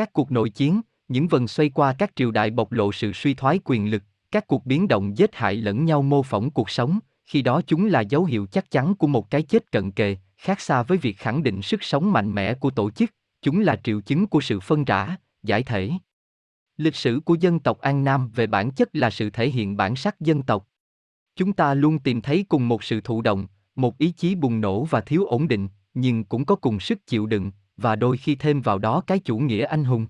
Các 0.00 0.12
cuộc 0.12 0.32
nội 0.32 0.50
chiến, 0.50 0.80
những 1.08 1.28
vần 1.28 1.48
xoay 1.48 1.68
qua 1.68 1.94
các 1.98 2.10
triều 2.16 2.30
đại 2.30 2.50
bộc 2.50 2.72
lộ 2.72 2.92
sự 2.92 3.12
suy 3.12 3.34
thoái 3.34 3.58
quyền 3.64 3.90
lực, 3.90 4.02
các 4.30 4.46
cuộc 4.46 4.66
biến 4.66 4.88
động 4.88 5.18
giết 5.18 5.36
hại 5.36 5.54
lẫn 5.54 5.84
nhau 5.84 6.02
mô 6.02 6.22
phỏng 6.22 6.50
cuộc 6.50 6.70
sống, 6.70 6.98
khi 7.24 7.42
đó 7.42 7.60
chúng 7.66 7.86
là 7.86 8.00
dấu 8.00 8.24
hiệu 8.24 8.46
chắc 8.46 8.70
chắn 8.70 8.94
của 8.94 9.06
một 9.06 9.30
cái 9.30 9.42
chết 9.42 9.72
cận 9.72 9.90
kề, 9.90 10.16
khác 10.36 10.60
xa 10.60 10.82
với 10.82 10.98
việc 10.98 11.18
khẳng 11.18 11.42
định 11.42 11.62
sức 11.62 11.82
sống 11.82 12.12
mạnh 12.12 12.34
mẽ 12.34 12.54
của 12.54 12.70
tổ 12.70 12.90
chức, 12.90 13.10
chúng 13.42 13.60
là 13.60 13.76
triệu 13.84 14.00
chứng 14.00 14.26
của 14.26 14.40
sự 14.40 14.60
phân 14.60 14.84
rã, 14.84 15.16
giải 15.42 15.62
thể. 15.62 15.90
Lịch 16.76 16.96
sử 16.96 17.20
của 17.24 17.34
dân 17.34 17.60
tộc 17.60 17.80
An 17.80 18.04
Nam 18.04 18.30
về 18.34 18.46
bản 18.46 18.70
chất 18.70 18.88
là 18.92 19.10
sự 19.10 19.30
thể 19.30 19.50
hiện 19.50 19.76
bản 19.76 19.96
sắc 19.96 20.20
dân 20.20 20.42
tộc. 20.42 20.68
Chúng 21.36 21.52
ta 21.52 21.74
luôn 21.74 21.98
tìm 21.98 22.20
thấy 22.20 22.44
cùng 22.48 22.68
một 22.68 22.84
sự 22.84 23.00
thụ 23.00 23.22
động, 23.22 23.46
một 23.74 23.98
ý 23.98 24.10
chí 24.10 24.34
bùng 24.34 24.60
nổ 24.60 24.84
và 24.84 25.00
thiếu 25.00 25.24
ổn 25.24 25.48
định, 25.48 25.68
nhưng 25.94 26.24
cũng 26.24 26.44
có 26.44 26.56
cùng 26.56 26.80
sức 26.80 27.06
chịu 27.06 27.26
đựng, 27.26 27.50
và 27.80 27.96
đôi 27.96 28.16
khi 28.16 28.34
thêm 28.34 28.60
vào 28.60 28.78
đó 28.78 29.02
cái 29.06 29.18
chủ 29.18 29.38
nghĩa 29.38 29.64
anh 29.64 29.84
hùng. 29.84 30.06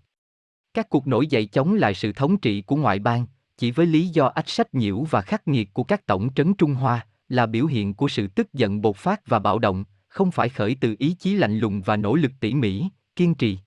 Các 0.74 0.88
cuộc 0.88 1.06
nổi 1.06 1.26
dậy 1.26 1.47
chống 1.47 1.74
lại 1.74 1.94
sự 1.94 2.12
thống 2.12 2.38
trị 2.38 2.62
của 2.62 2.76
ngoại 2.76 2.98
bang, 2.98 3.26
chỉ 3.56 3.70
với 3.70 3.86
lý 3.86 4.09
do 4.09 4.26
ách 4.26 4.48
sách 4.48 4.74
nhiễu 4.74 5.02
và 5.02 5.20
khắc 5.20 5.48
nghiệt 5.48 5.68
của 5.72 5.84
các 5.84 6.06
tổng 6.06 6.34
trấn 6.34 6.55
Trung 6.55 6.74
Hoa, 6.74 7.06
là 7.28 7.47
biểu 7.47 7.66
hiện 7.66 7.94
của 7.94 8.09
sự 8.09 8.26
tức 8.26 8.52
giận 8.52 8.80
bộc 8.80 8.97
phát 8.97 9.20
và 9.26 9.38
bạo 9.38 9.59
động, 9.59 9.84
không 10.09 10.30
phải 10.30 10.48
khởi 10.48 10.76
từ 10.80 10.97
ý 10.98 11.14
chí 11.18 11.34
lạnh 11.34 11.59
lùng 11.59 11.80
và 11.80 11.97
nỗ 11.97 12.14
lực 12.14 12.32
tỉ 12.40 12.55
mỉ, 12.55 12.84
kiên 13.16 13.34
trì. 13.34 13.59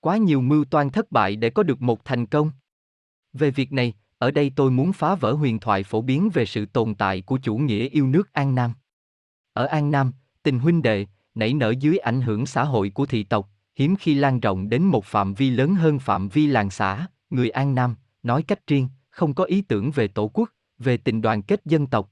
Quá 0.00 0.16
nhiều 0.16 0.40
mưu 0.40 0.64
toan 0.64 0.90
thất 0.90 1.12
bại 1.12 1.36
để 1.36 1.50
có 1.50 1.62
được 1.62 1.82
một 1.82 2.04
thành 2.04 2.26
công. 2.26 2.50
Về 3.32 3.50
việc 3.50 3.72
này, 3.72 3.94
ở 4.18 4.30
đây 4.30 4.52
tôi 4.56 4.70
muốn 4.70 4.92
phá 4.92 5.14
vỡ 5.14 5.32
huyền 5.32 5.60
thoại 5.60 5.82
phổ 5.82 6.00
biến 6.00 6.30
về 6.34 6.46
sự 6.46 6.66
tồn 6.66 6.94
tại 6.94 7.22
của 7.22 7.38
chủ 7.42 7.56
nghĩa 7.56 7.88
yêu 7.88 8.06
nước 8.06 8.32
An 8.32 8.54
Nam. 8.54 8.72
Ở 9.52 9.66
An 9.66 9.90
Nam, 9.90 10.12
tình 10.42 10.58
huynh 10.58 10.82
đệ, 10.82 11.06
nảy 11.38 11.54
nở 11.54 11.74
dưới 11.80 11.98
ảnh 11.98 12.20
hưởng 12.20 12.46
xã 12.46 12.64
hội 12.64 12.90
của 12.90 13.06
thị 13.06 13.22
tộc, 13.22 13.48
hiếm 13.74 13.96
khi 13.96 14.14
lan 14.14 14.40
rộng 14.40 14.68
đến 14.68 14.82
một 14.82 15.04
phạm 15.04 15.34
vi 15.34 15.50
lớn 15.50 15.74
hơn 15.74 15.98
phạm 15.98 16.28
vi 16.28 16.46
làng 16.46 16.70
xã, 16.70 17.06
người 17.30 17.50
An 17.50 17.74
Nam, 17.74 17.96
nói 18.22 18.42
cách 18.42 18.66
riêng, 18.66 18.88
không 19.10 19.34
có 19.34 19.44
ý 19.44 19.62
tưởng 19.62 19.90
về 19.90 20.08
tổ 20.08 20.30
quốc, 20.34 20.50
về 20.78 20.96
tình 20.96 21.22
đoàn 21.22 21.42
kết 21.42 21.60
dân 21.64 21.86
tộc. 21.86 22.10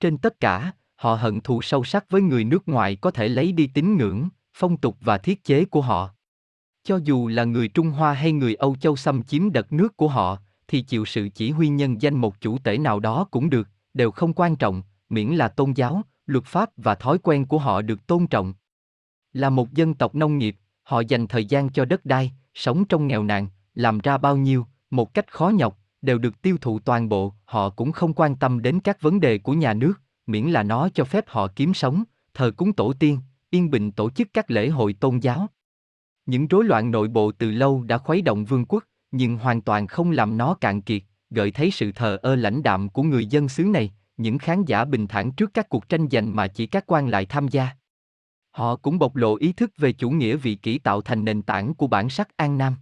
Trên 0.00 0.18
tất 0.18 0.40
cả, 0.40 0.72
họ 0.96 1.14
hận 1.14 1.40
thù 1.40 1.62
sâu 1.62 1.84
sắc 1.84 2.10
với 2.10 2.22
người 2.22 2.44
nước 2.44 2.68
ngoài 2.68 2.96
có 2.96 3.10
thể 3.10 3.28
lấy 3.28 3.52
đi 3.52 3.66
tín 3.66 3.96
ngưỡng, 3.96 4.28
phong 4.54 4.76
tục 4.76 4.96
và 5.00 5.18
thiết 5.18 5.44
chế 5.44 5.64
của 5.64 5.80
họ. 5.80 6.10
Cho 6.84 6.96
dù 7.04 7.28
là 7.28 7.44
người 7.44 7.68
Trung 7.68 7.90
Hoa 7.90 8.12
hay 8.12 8.32
người 8.32 8.54
Âu 8.54 8.76
Châu 8.76 8.96
xâm 8.96 9.22
chiếm 9.22 9.52
đất 9.52 9.72
nước 9.72 9.96
của 9.96 10.08
họ, 10.08 10.38
thì 10.68 10.82
chịu 10.82 11.04
sự 11.04 11.28
chỉ 11.34 11.50
huy 11.50 11.68
nhân 11.68 12.02
danh 12.02 12.14
một 12.14 12.40
chủ 12.40 12.58
tể 12.58 12.78
nào 12.78 13.00
đó 13.00 13.26
cũng 13.30 13.50
được, 13.50 13.68
đều 13.94 14.10
không 14.10 14.32
quan 14.32 14.56
trọng, 14.56 14.82
miễn 15.08 15.28
là 15.28 15.48
tôn 15.48 15.72
giáo, 15.72 16.02
luật 16.26 16.44
pháp 16.44 16.70
và 16.76 16.94
thói 16.94 17.18
quen 17.18 17.46
của 17.46 17.58
họ 17.58 17.82
được 17.82 18.06
tôn 18.06 18.26
trọng. 18.26 18.54
Là 19.32 19.50
một 19.50 19.72
dân 19.72 19.94
tộc 19.94 20.14
nông 20.14 20.38
nghiệp, 20.38 20.56
họ 20.82 21.00
dành 21.00 21.26
thời 21.26 21.44
gian 21.44 21.68
cho 21.68 21.84
đất 21.84 22.04
đai, 22.04 22.32
sống 22.54 22.84
trong 22.84 23.06
nghèo 23.06 23.22
nàn, 23.22 23.48
làm 23.74 23.98
ra 23.98 24.18
bao 24.18 24.36
nhiêu, 24.36 24.66
một 24.90 25.14
cách 25.14 25.32
khó 25.32 25.48
nhọc, 25.48 25.78
đều 26.02 26.18
được 26.18 26.42
tiêu 26.42 26.56
thụ 26.60 26.78
toàn 26.78 27.08
bộ, 27.08 27.34
họ 27.44 27.70
cũng 27.70 27.92
không 27.92 28.12
quan 28.12 28.36
tâm 28.36 28.62
đến 28.62 28.80
các 28.80 29.00
vấn 29.00 29.20
đề 29.20 29.38
của 29.38 29.52
nhà 29.52 29.74
nước, 29.74 29.92
miễn 30.26 30.46
là 30.46 30.62
nó 30.62 30.88
cho 30.94 31.04
phép 31.04 31.24
họ 31.28 31.48
kiếm 31.56 31.74
sống, 31.74 32.04
thờ 32.34 32.50
cúng 32.56 32.72
tổ 32.72 32.92
tiên, 32.92 33.18
yên 33.50 33.70
bình 33.70 33.92
tổ 33.92 34.10
chức 34.10 34.28
các 34.32 34.50
lễ 34.50 34.68
hội 34.68 34.92
tôn 34.92 35.18
giáo. 35.18 35.46
Những 36.26 36.46
rối 36.46 36.64
loạn 36.64 36.90
nội 36.90 37.08
bộ 37.08 37.32
từ 37.32 37.50
lâu 37.50 37.82
đã 37.82 37.98
khuấy 37.98 38.22
động 38.22 38.44
vương 38.44 38.64
quốc, 38.64 38.84
nhưng 39.10 39.38
hoàn 39.38 39.60
toàn 39.60 39.86
không 39.86 40.10
làm 40.10 40.36
nó 40.36 40.54
cạn 40.54 40.82
kiệt, 40.82 41.02
gợi 41.30 41.50
thấy 41.50 41.70
sự 41.70 41.92
thờ 41.92 42.18
ơ 42.22 42.36
lãnh 42.36 42.62
đạm 42.62 42.88
của 42.88 43.02
người 43.02 43.26
dân 43.26 43.48
xứ 43.48 43.64
này, 43.64 43.92
những 44.16 44.38
khán 44.38 44.64
giả 44.64 44.84
bình 44.84 45.06
thản 45.06 45.32
trước 45.32 45.54
các 45.54 45.68
cuộc 45.68 45.88
tranh 45.88 46.08
giành 46.10 46.36
mà 46.36 46.46
chỉ 46.46 46.66
các 46.66 46.84
quan 46.86 47.08
lại 47.08 47.26
tham 47.26 47.48
gia. 47.48 47.68
Họ 48.50 48.76
cũng 48.76 48.98
bộc 48.98 49.16
lộ 49.16 49.36
ý 49.36 49.52
thức 49.52 49.70
về 49.76 49.92
chủ 49.92 50.10
nghĩa 50.10 50.36
vị 50.36 50.54
kỷ 50.54 50.78
tạo 50.78 51.02
thành 51.02 51.24
nền 51.24 51.42
tảng 51.42 51.74
của 51.74 51.86
bản 51.86 52.08
sắc 52.08 52.36
An 52.36 52.58
Nam. 52.58 52.74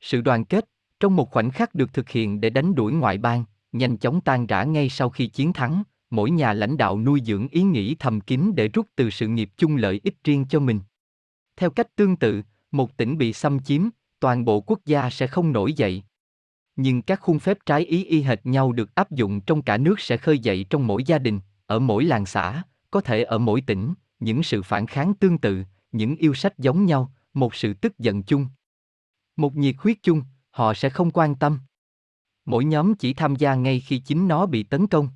Sự 0.00 0.20
đoàn 0.20 0.44
kết, 0.44 0.68
trong 1.00 1.16
một 1.16 1.30
khoảnh 1.30 1.50
khắc 1.50 1.74
được 1.74 1.92
thực 1.92 2.08
hiện 2.08 2.40
để 2.40 2.50
đánh 2.50 2.74
đuổi 2.74 2.92
ngoại 2.92 3.18
bang, 3.18 3.44
nhanh 3.72 3.96
chóng 3.96 4.20
tan 4.20 4.46
rã 4.46 4.64
ngay 4.64 4.88
sau 4.88 5.10
khi 5.10 5.26
chiến 5.26 5.52
thắng, 5.52 5.82
mỗi 6.10 6.30
nhà 6.30 6.52
lãnh 6.52 6.76
đạo 6.76 7.00
nuôi 7.00 7.20
dưỡng 7.24 7.48
ý 7.48 7.62
nghĩ 7.62 7.96
thầm 7.98 8.20
kín 8.20 8.52
để 8.54 8.68
rút 8.68 8.86
từ 8.96 9.10
sự 9.10 9.28
nghiệp 9.28 9.50
chung 9.56 9.76
lợi 9.76 10.00
ích 10.04 10.14
riêng 10.24 10.44
cho 10.48 10.60
mình. 10.60 10.80
Theo 11.56 11.70
cách 11.70 11.96
tương 11.96 12.16
tự, 12.16 12.42
một 12.70 12.96
tỉnh 12.96 13.18
bị 13.18 13.32
xâm 13.32 13.62
chiếm, 13.62 13.88
toàn 14.20 14.44
bộ 14.44 14.60
quốc 14.60 14.80
gia 14.84 15.10
sẽ 15.10 15.26
không 15.26 15.52
nổi 15.52 15.72
dậy. 15.72 16.02
Nhưng 16.76 17.02
các 17.02 17.20
khuôn 17.20 17.38
phép 17.38 17.58
trái 17.66 17.84
ý 17.84 18.04
y 18.04 18.22
hệt 18.22 18.46
nhau 18.46 18.72
được 18.72 18.94
áp 18.94 19.10
dụng 19.10 19.40
trong 19.40 19.62
cả 19.62 19.78
nước 19.78 20.00
sẽ 20.00 20.16
khơi 20.16 20.38
dậy 20.38 20.66
trong 20.70 20.86
mỗi 20.86 21.04
gia 21.04 21.18
đình, 21.18 21.40
ở 21.66 21.78
mỗi 21.78 22.04
làng 22.04 22.26
xã, 22.26 22.62
có 22.90 23.00
thể 23.00 23.22
ở 23.22 23.38
mỗi 23.38 23.60
tỉnh, 23.60 23.94
những 24.20 24.42
sự 24.42 24.62
phản 24.62 24.86
kháng 24.86 25.14
tương 25.14 25.38
tự, 25.38 25.64
những 25.92 26.16
yêu 26.16 26.34
sách 26.34 26.58
giống 26.58 26.86
nhau, 26.86 27.12
một 27.34 27.54
sự 27.54 27.74
tức 27.74 27.98
giận 27.98 28.22
chung. 28.22 28.46
Một 29.36 29.56
nhiệt 29.56 29.74
huyết 29.78 29.96
chung, 30.02 30.22
họ 30.50 30.74
sẽ 30.74 30.90
không 30.90 31.10
quan 31.10 31.34
tâm. 31.34 31.58
Mỗi 32.44 32.64
nhóm 32.64 32.94
chỉ 32.94 33.14
tham 33.14 33.36
gia 33.36 33.54
ngay 33.54 33.80
khi 33.80 33.98
chính 33.98 34.28
nó 34.28 34.46
bị 34.46 34.62
tấn 34.62 34.86
công. 34.86 35.08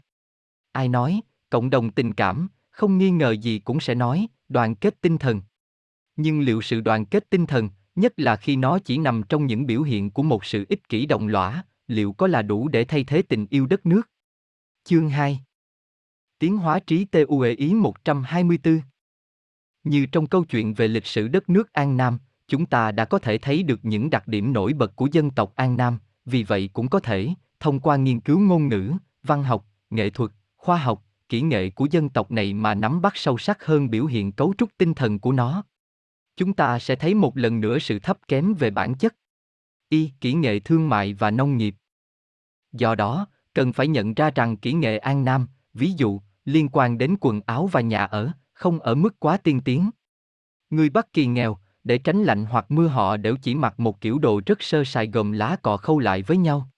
Ai 0.73 0.89
nói, 0.89 1.21
cộng 1.51 1.71
đồng 1.71 1.93
tình 1.93 2.15
cảm, 2.15 2.49
không 2.71 2.99
nghi 2.99 3.11
ngờ 3.11 3.31
gì 3.31 3.59
cũng 3.59 3.81
sẽ 3.81 3.95
nói, 3.95 4.27
đoàn 4.49 4.75
kết 4.75 5.01
tinh 5.01 5.19
thần. 5.19 5.43
Nhưng 6.17 6.41
liệu 6.41 6.63
sự 6.63 6.81
đoàn 6.81 7.07
kết 7.07 7.31
tinh 7.31 7.47
thần, 7.47 7.69
nhất 8.01 8.13
là 8.17 8.37
khi 8.37 8.57
nó 8.57 8.79
chỉ 8.79 8.99
nằm 8.99 9.23
trong 9.29 9.47
những 9.47 9.67
biểu 9.67 9.83
hiện 9.83 10.11
của 10.11 10.23
một 10.23 10.45
sự 10.45 10.67
ích 10.69 10.89
kỷ 10.89 11.07
động 11.07 11.29
lõa, 11.29 11.65
liệu 11.87 12.13
có 12.13 12.27
là 12.27 12.43
đủ 12.43 12.69
để 12.69 12.85
thay 12.85 13.05
thế 13.05 13.23
tình 13.23 13.47
yêu 13.51 13.67
đất 13.67 13.87
nước? 13.87 14.11
Chương 14.85 15.11
2 15.11 15.41
Tiến 16.39 16.57
hóa 16.57 16.79
trí 16.79 17.05
TUE 17.05 17.51
Ý 17.51 17.75
124 17.75 18.81
Như 19.85 20.07
trong 20.07 20.27
câu 20.27 20.45
chuyện 20.45 20.75
về 20.75 20.89
lịch 20.89 21.07
sử 21.07 21.29
đất 21.29 21.49
nước 21.49 21.73
An 21.73 21.97
Nam, 21.97 22.19
chúng 22.49 22.67
ta 22.67 22.93
đã 22.93 23.05
có 23.05 23.19
thể 23.19 23.39
thấy 23.39 23.63
được 23.63 23.81
những 23.83 24.11
đặc 24.11 24.29
điểm 24.29 24.53
nổi 24.53 24.73
bật 24.73 24.97
của 24.97 25.09
dân 25.13 25.31
tộc 25.31 25.53
An 25.57 25.77
Nam, 25.77 25.99
vì 26.25 26.43
vậy 26.43 26.71
cũng 26.73 26.89
có 26.89 27.01
thể, 27.01 27.29
thông 27.61 27.81
qua 27.81 27.97
nghiên 27.97 28.21
cứu 28.21 28.39
ngôn 28.41 28.69
ngữ, 28.69 28.93
văn 29.23 29.43
học, 29.43 29.67
nghệ 29.91 30.11
thuật, 30.11 30.31
khoa 30.57 30.77
học, 30.77 31.05
kỹ 31.29 31.41
nghệ 31.41 31.71
của 31.71 31.87
dân 31.91 32.09
tộc 32.09 32.31
này 32.31 32.55
mà 32.55 32.75
nắm 32.75 33.01
bắt 33.03 33.13
sâu 33.17 33.39
sắc 33.39 33.65
hơn 33.65 33.91
biểu 33.91 34.07
hiện 34.07 34.33
cấu 34.33 34.55
trúc 34.59 34.71
tinh 34.79 34.95
thần 34.95 35.19
của 35.19 35.33
nó. 35.33 35.65
Chúng 36.37 36.53
ta 36.53 36.79
sẽ 36.79 36.97
thấy 36.97 37.15
một 37.15 37.37
lần 37.37 37.61
nữa 37.61 37.79
sự 37.79 37.99
thấp 37.99 38.19
kém 38.29 38.55
về 38.55 38.71
bản 38.71 38.95
chất. 38.95 39.17
Y, 39.89 40.11
kỹ 40.21 40.33
nghệ 40.33 40.61
thương 40.61 40.89
mại 40.89 41.15
và 41.15 41.31
nông 41.31 41.57
nghiệp. 41.57 41.75
Do 42.73 42.95
đó, 42.95 43.27
cần 43.55 43.73
phải 43.73 43.89
nhận 43.89 44.15
ra 44.15 44.31
rằng 44.31 44.57
kỹ 44.57 44.73
nghệ 44.73 44.99
An 44.99 45.25
Nam, 45.25 45.47
ví 45.75 45.93
dụ, 45.97 46.21
liên 46.45 46.69
quan 46.73 46.99
đến 46.99 47.17
quần 47.21 47.41
áo 47.47 47.67
và 47.67 47.81
nhà 47.81 48.05
ở, 48.05 48.31
không 48.53 48.81
ở 48.81 48.95
mức 48.95 49.21
quá 49.21 49.37
tiên 49.37 49.61
tiến. 49.65 49.91
Người 50.71 50.91
Bắc 50.91 51.13
Kỳ 51.13 51.27
nghèo, 51.27 51.59
để 51.85 51.99
tránh 51.99 52.23
lạnh 52.23 52.45
hoặc 52.45 52.71
mưa 52.71 52.87
họ 52.87 53.17
đều 53.17 53.37
chỉ 53.37 53.55
mặc 53.55 53.81
một 53.81 54.01
kiểu 54.01 54.19
đồ 54.19 54.41
rất 54.47 54.63
sơ 54.63 54.85
sài 54.85 55.07
gồm 55.07 55.33
lá 55.33 55.57
cọ 55.63 55.77
khâu 55.77 55.99
lại 55.99 56.23
với 56.23 56.37
nhau. 56.37 56.69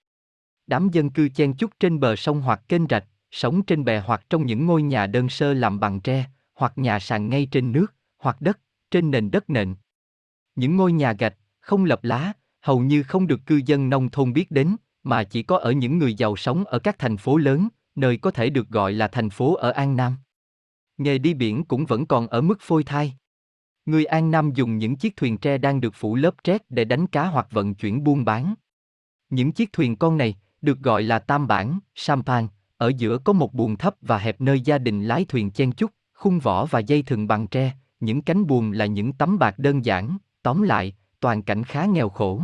Đám 0.67 0.89
dân 0.89 1.09
cư 1.09 1.29
chen 1.29 1.53
chúc 1.53 1.71
trên 1.79 1.99
bờ 1.99 2.15
sông 2.15 2.41
hoặc 2.41 2.61
kênh 2.67 2.87
rạch, 2.89 3.05
sống 3.31 3.63
trên 3.63 3.83
bè 3.83 3.99
hoặc 3.99 4.25
trong 4.29 4.45
những 4.45 4.65
ngôi 4.65 4.83
nhà 4.83 5.07
đơn 5.07 5.29
sơ 5.29 5.53
làm 5.53 5.79
bằng 5.79 5.99
tre, 5.99 6.25
hoặc 6.53 6.77
nhà 6.77 6.99
sàn 6.99 7.29
ngay 7.29 7.47
trên 7.51 7.71
nước, 7.71 7.93
hoặc 8.17 8.41
đất, 8.41 8.59
trên 8.93 9.11
nền 9.11 9.31
đất 9.31 9.49
nền. 9.49 9.75
Những 10.55 10.77
ngôi 10.77 10.91
nhà 10.91 11.13
gạch, 11.13 11.37
không 11.59 11.85
lập 11.85 12.03
lá, 12.03 12.33
hầu 12.61 12.79
như 12.79 13.03
không 13.03 13.27
được 13.27 13.39
cư 13.45 13.61
dân 13.65 13.89
nông 13.89 14.09
thôn 14.09 14.33
biết 14.33 14.51
đến, 14.51 14.75
mà 15.03 15.23
chỉ 15.23 15.43
có 15.43 15.57
ở 15.57 15.71
những 15.71 15.97
người 15.97 16.13
giàu 16.13 16.35
sống 16.35 16.65
ở 16.65 16.79
các 16.79 16.99
thành 16.99 17.17
phố 17.17 17.37
lớn, 17.37 17.67
nơi 17.95 18.17
có 18.17 18.31
thể 18.31 18.49
được 18.49 18.69
gọi 18.69 18.93
là 18.93 19.07
thành 19.07 19.29
phố 19.29 19.55
ở 19.55 19.71
An 19.71 19.95
Nam. 19.95 20.15
Nghề 20.97 21.17
đi 21.17 21.33
biển 21.33 21.65
cũng 21.65 21.85
vẫn 21.85 22.05
còn 22.05 22.27
ở 22.27 22.41
mức 22.41 22.57
phôi 22.61 22.83
thai. 22.83 23.13
Người 23.85 24.05
An 24.05 24.31
Nam 24.31 24.51
dùng 24.53 24.77
những 24.77 24.95
chiếc 24.95 25.15
thuyền 25.15 25.37
tre 25.37 25.57
đang 25.57 25.81
được 25.81 25.95
phủ 25.95 26.15
lớp 26.15 26.35
trét 26.43 26.71
để 26.71 26.85
đánh 26.85 27.07
cá 27.07 27.25
hoặc 27.25 27.47
vận 27.51 27.75
chuyển 27.75 28.03
buôn 28.03 28.25
bán. 28.25 28.53
Những 29.29 29.51
chiếc 29.51 29.73
thuyền 29.73 29.95
con 29.95 30.17
này, 30.17 30.35
được 30.61 30.79
gọi 30.79 31.03
là 31.03 31.19
tam 31.19 31.47
bản, 31.47 31.79
sampan, 31.95 32.47
ở 32.77 32.91
giữa 32.97 33.17
có 33.17 33.33
một 33.33 33.53
buồng 33.53 33.77
thấp 33.77 33.95
và 34.01 34.17
hẹp 34.17 34.41
nơi 34.41 34.61
gia 34.61 34.77
đình 34.77 35.03
lái 35.03 35.25
thuyền 35.25 35.51
chen 35.51 35.71
chúc, 35.71 35.91
khung 36.13 36.39
vỏ 36.39 36.65
và 36.65 36.79
dây 36.79 37.03
thừng 37.03 37.27
bằng 37.27 37.47
tre, 37.47 37.73
những 38.05 38.21
cánh 38.21 38.47
buồm 38.47 38.71
là 38.71 38.85
những 38.85 39.13
tấm 39.13 39.39
bạc 39.39 39.59
đơn 39.59 39.85
giản, 39.85 40.17
tóm 40.43 40.61
lại, 40.61 40.95
toàn 41.19 41.43
cảnh 41.43 41.63
khá 41.63 41.85
nghèo 41.85 42.09
khổ. 42.09 42.41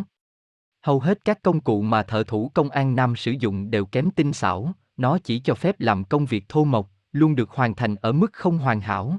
Hầu 0.81 0.99
hết 0.99 1.25
các 1.25 1.41
công 1.41 1.61
cụ 1.61 1.81
mà 1.81 2.03
thợ 2.03 2.23
thủ 2.23 2.51
công 2.53 2.69
an 2.69 2.95
Nam 2.95 3.15
sử 3.15 3.31
dụng 3.31 3.71
đều 3.71 3.85
kém 3.85 4.11
tinh 4.11 4.33
xảo, 4.33 4.73
nó 4.97 5.17
chỉ 5.23 5.39
cho 5.39 5.55
phép 5.55 5.79
làm 5.79 6.03
công 6.03 6.25
việc 6.25 6.49
thô 6.49 6.63
mộc, 6.63 6.89
luôn 7.11 7.35
được 7.35 7.49
hoàn 7.49 7.75
thành 7.75 7.95
ở 7.95 8.11
mức 8.11 8.33
không 8.33 8.57
hoàn 8.57 8.81
hảo. 8.81 9.17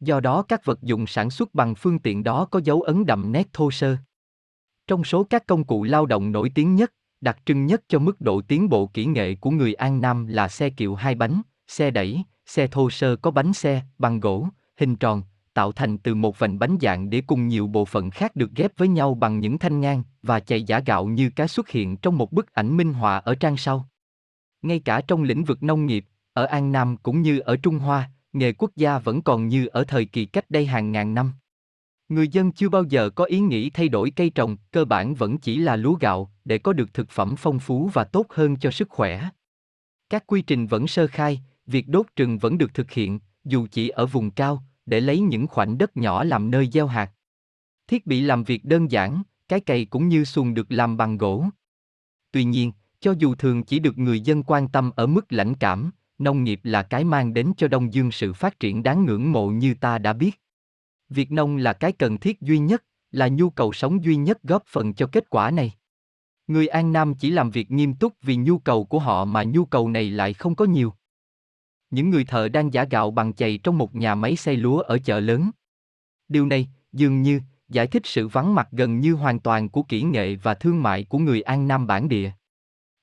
Do 0.00 0.20
đó 0.20 0.42
các 0.42 0.64
vật 0.64 0.82
dụng 0.82 1.06
sản 1.06 1.30
xuất 1.30 1.54
bằng 1.54 1.74
phương 1.74 1.98
tiện 1.98 2.24
đó 2.24 2.44
có 2.44 2.60
dấu 2.64 2.82
ấn 2.82 3.06
đậm 3.06 3.32
nét 3.32 3.48
thô 3.52 3.70
sơ. 3.70 3.96
Trong 4.86 5.04
số 5.04 5.24
các 5.24 5.46
công 5.46 5.64
cụ 5.64 5.84
lao 5.84 6.06
động 6.06 6.32
nổi 6.32 6.50
tiếng 6.54 6.74
nhất, 6.74 6.92
đặc 7.20 7.38
trưng 7.44 7.66
nhất 7.66 7.82
cho 7.88 7.98
mức 7.98 8.20
độ 8.20 8.40
tiến 8.40 8.68
bộ 8.68 8.86
kỹ 8.86 9.06
nghệ 9.06 9.34
của 9.34 9.50
người 9.50 9.74
An 9.74 10.00
Nam 10.00 10.26
là 10.26 10.48
xe 10.48 10.70
kiệu 10.70 10.94
hai 10.94 11.14
bánh, 11.14 11.42
xe 11.66 11.90
đẩy, 11.90 12.22
xe 12.46 12.66
thô 12.66 12.90
sơ 12.90 13.16
có 13.16 13.30
bánh 13.30 13.52
xe, 13.52 13.82
bằng 13.98 14.20
gỗ, 14.20 14.48
hình 14.76 14.96
tròn, 14.96 15.22
tạo 15.58 15.72
thành 15.72 15.98
từ 15.98 16.14
một 16.14 16.38
vành 16.38 16.58
bánh 16.58 16.76
dạng 16.80 17.10
để 17.10 17.22
cùng 17.26 17.48
nhiều 17.48 17.66
bộ 17.66 17.84
phận 17.84 18.10
khác 18.10 18.36
được 18.36 18.50
ghép 18.56 18.72
với 18.76 18.88
nhau 18.88 19.14
bằng 19.14 19.40
những 19.40 19.58
thanh 19.58 19.80
ngang 19.80 20.02
và 20.22 20.40
chạy 20.40 20.62
giả 20.62 20.80
gạo 20.80 21.06
như 21.06 21.30
cá 21.30 21.46
xuất 21.46 21.68
hiện 21.68 21.96
trong 21.96 22.18
một 22.18 22.32
bức 22.32 22.54
ảnh 22.54 22.76
minh 22.76 22.92
họa 22.92 23.16
ở 23.18 23.34
trang 23.34 23.56
sau. 23.56 23.88
Ngay 24.62 24.80
cả 24.80 25.00
trong 25.00 25.22
lĩnh 25.22 25.44
vực 25.44 25.62
nông 25.62 25.86
nghiệp, 25.86 26.04
ở 26.32 26.44
An 26.44 26.72
Nam 26.72 26.96
cũng 26.96 27.22
như 27.22 27.38
ở 27.38 27.56
Trung 27.56 27.78
Hoa, 27.78 28.10
nghề 28.32 28.52
quốc 28.52 28.70
gia 28.76 28.98
vẫn 28.98 29.22
còn 29.22 29.48
như 29.48 29.66
ở 29.66 29.84
thời 29.84 30.04
kỳ 30.04 30.26
cách 30.26 30.50
đây 30.50 30.66
hàng 30.66 30.92
ngàn 30.92 31.14
năm. 31.14 31.32
Người 32.08 32.28
dân 32.28 32.52
chưa 32.52 32.68
bao 32.68 32.84
giờ 32.84 33.10
có 33.10 33.24
ý 33.24 33.40
nghĩ 33.40 33.70
thay 33.70 33.88
đổi 33.88 34.10
cây 34.10 34.30
trồng, 34.30 34.56
cơ 34.70 34.84
bản 34.84 35.14
vẫn 35.14 35.38
chỉ 35.38 35.58
là 35.58 35.76
lúa 35.76 35.94
gạo, 35.94 36.30
để 36.44 36.58
có 36.58 36.72
được 36.72 36.94
thực 36.94 37.10
phẩm 37.10 37.34
phong 37.38 37.58
phú 37.58 37.90
và 37.92 38.04
tốt 38.04 38.26
hơn 38.30 38.56
cho 38.56 38.70
sức 38.70 38.88
khỏe. 38.90 39.28
Các 40.10 40.26
quy 40.26 40.42
trình 40.42 40.66
vẫn 40.66 40.86
sơ 40.86 41.06
khai, 41.06 41.40
việc 41.66 41.88
đốt 41.88 42.06
rừng 42.16 42.38
vẫn 42.38 42.58
được 42.58 42.74
thực 42.74 42.90
hiện, 42.90 43.18
dù 43.44 43.66
chỉ 43.70 43.88
ở 43.88 44.06
vùng 44.06 44.30
cao, 44.30 44.62
để 44.88 45.00
lấy 45.00 45.20
những 45.20 45.46
khoảnh 45.46 45.78
đất 45.78 45.96
nhỏ 45.96 46.24
làm 46.24 46.50
nơi 46.50 46.68
gieo 46.72 46.86
hạt. 46.86 47.12
Thiết 47.88 48.06
bị 48.06 48.20
làm 48.20 48.44
việc 48.44 48.64
đơn 48.64 48.90
giản, 48.90 49.22
cái 49.48 49.60
cày 49.60 49.84
cũng 49.84 50.08
như 50.08 50.24
xuồng 50.24 50.54
được 50.54 50.66
làm 50.72 50.96
bằng 50.96 51.18
gỗ. 51.18 51.44
Tuy 52.30 52.44
nhiên, 52.44 52.72
cho 53.00 53.14
dù 53.18 53.34
thường 53.34 53.64
chỉ 53.64 53.78
được 53.78 53.98
người 53.98 54.20
dân 54.20 54.42
quan 54.42 54.68
tâm 54.68 54.90
ở 54.96 55.06
mức 55.06 55.32
lãnh 55.32 55.54
cảm, 55.54 55.90
nông 56.18 56.44
nghiệp 56.44 56.60
là 56.62 56.82
cái 56.82 57.04
mang 57.04 57.34
đến 57.34 57.52
cho 57.56 57.68
Đông 57.68 57.92
Dương 57.92 58.12
sự 58.12 58.32
phát 58.32 58.60
triển 58.60 58.82
đáng 58.82 59.04
ngưỡng 59.04 59.32
mộ 59.32 59.48
như 59.48 59.74
ta 59.74 59.98
đã 59.98 60.12
biết. 60.12 60.40
Việc 61.08 61.32
nông 61.32 61.56
là 61.56 61.72
cái 61.72 61.92
cần 61.92 62.18
thiết 62.18 62.40
duy 62.40 62.58
nhất, 62.58 62.84
là 63.10 63.28
nhu 63.28 63.50
cầu 63.50 63.72
sống 63.72 64.04
duy 64.04 64.16
nhất 64.16 64.42
góp 64.42 64.62
phần 64.66 64.94
cho 64.94 65.06
kết 65.06 65.30
quả 65.30 65.50
này. 65.50 65.72
Người 66.46 66.68
An 66.68 66.92
Nam 66.92 67.14
chỉ 67.14 67.30
làm 67.30 67.50
việc 67.50 67.70
nghiêm 67.70 67.94
túc 67.94 68.12
vì 68.22 68.36
nhu 68.36 68.58
cầu 68.58 68.84
của 68.84 68.98
họ 68.98 69.24
mà 69.24 69.42
nhu 69.42 69.64
cầu 69.64 69.88
này 69.88 70.10
lại 70.10 70.34
không 70.34 70.54
có 70.54 70.64
nhiều. 70.64 70.94
Những 71.90 72.10
người 72.10 72.24
thợ 72.24 72.48
đang 72.48 72.72
giả 72.72 72.84
gạo 72.84 73.10
bằng 73.10 73.32
chày 73.32 73.58
trong 73.58 73.78
một 73.78 73.94
nhà 73.94 74.14
máy 74.14 74.36
xay 74.36 74.56
lúa 74.56 74.78
ở 74.78 74.98
chợ 74.98 75.20
lớn. 75.20 75.50
Điều 76.28 76.46
này, 76.46 76.68
dường 76.92 77.22
như, 77.22 77.40
giải 77.68 77.86
thích 77.86 78.02
sự 78.04 78.28
vắng 78.28 78.54
mặt 78.54 78.68
gần 78.72 79.00
như 79.00 79.14
hoàn 79.14 79.40
toàn 79.40 79.68
của 79.68 79.82
kỹ 79.82 80.02
nghệ 80.02 80.36
và 80.36 80.54
thương 80.54 80.82
mại 80.82 81.04
của 81.04 81.18
người 81.18 81.42
An 81.42 81.68
Nam 81.68 81.86
bản 81.86 82.08
địa. 82.08 82.30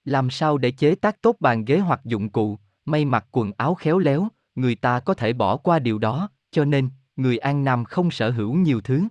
Làm 0.05 0.29
sao 0.29 0.57
để 0.57 0.71
chế 0.71 0.95
tác 0.95 1.21
tốt 1.21 1.35
bàn 1.39 1.65
ghế 1.65 1.79
hoặc 1.79 2.01
dụng 2.05 2.29
cụ, 2.29 2.59
may 2.85 3.05
mặc 3.05 3.25
quần 3.31 3.51
áo 3.57 3.75
khéo 3.75 3.99
léo, 3.99 4.27
người 4.55 4.75
ta 4.75 4.99
có 4.99 5.13
thể 5.13 5.33
bỏ 5.33 5.57
qua 5.57 5.79
điều 5.79 5.97
đó, 5.97 6.29
cho 6.51 6.65
nên, 6.65 6.89
người 7.15 7.37
An 7.37 7.63
Nam 7.63 7.85
không 7.85 8.11
sở 8.11 8.31
hữu 8.31 8.53
nhiều 8.53 8.81
thứ. 8.81 9.03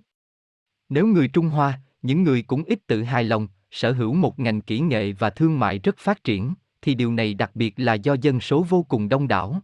Nếu 0.89 1.07
người 1.07 1.27
Trung 1.27 1.49
Hoa, 1.49 1.79
những 2.01 2.23
người 2.23 2.41
cũng 2.41 2.63
ít 2.63 2.79
tự 2.87 3.03
hài 3.03 3.23
lòng, 3.23 3.47
sở 3.71 3.91
hữu 3.91 4.13
một 4.13 4.39
ngành 4.39 4.61
kỹ 4.61 4.79
nghệ 4.79 5.11
và 5.11 5.29
thương 5.29 5.59
mại 5.59 5.79
rất 5.79 5.97
phát 5.97 6.23
triển, 6.23 6.53
thì 6.85 6.95
điều 6.95 7.11
này 7.11 7.33
đặc 7.33 7.51
biệt 7.55 7.73
là 7.77 7.93
do 7.93 8.15
dân 8.21 8.39
số 8.39 8.65
vô 8.69 8.83
cùng 8.83 9.09
đông 9.09 9.27
đảo. 9.27 9.61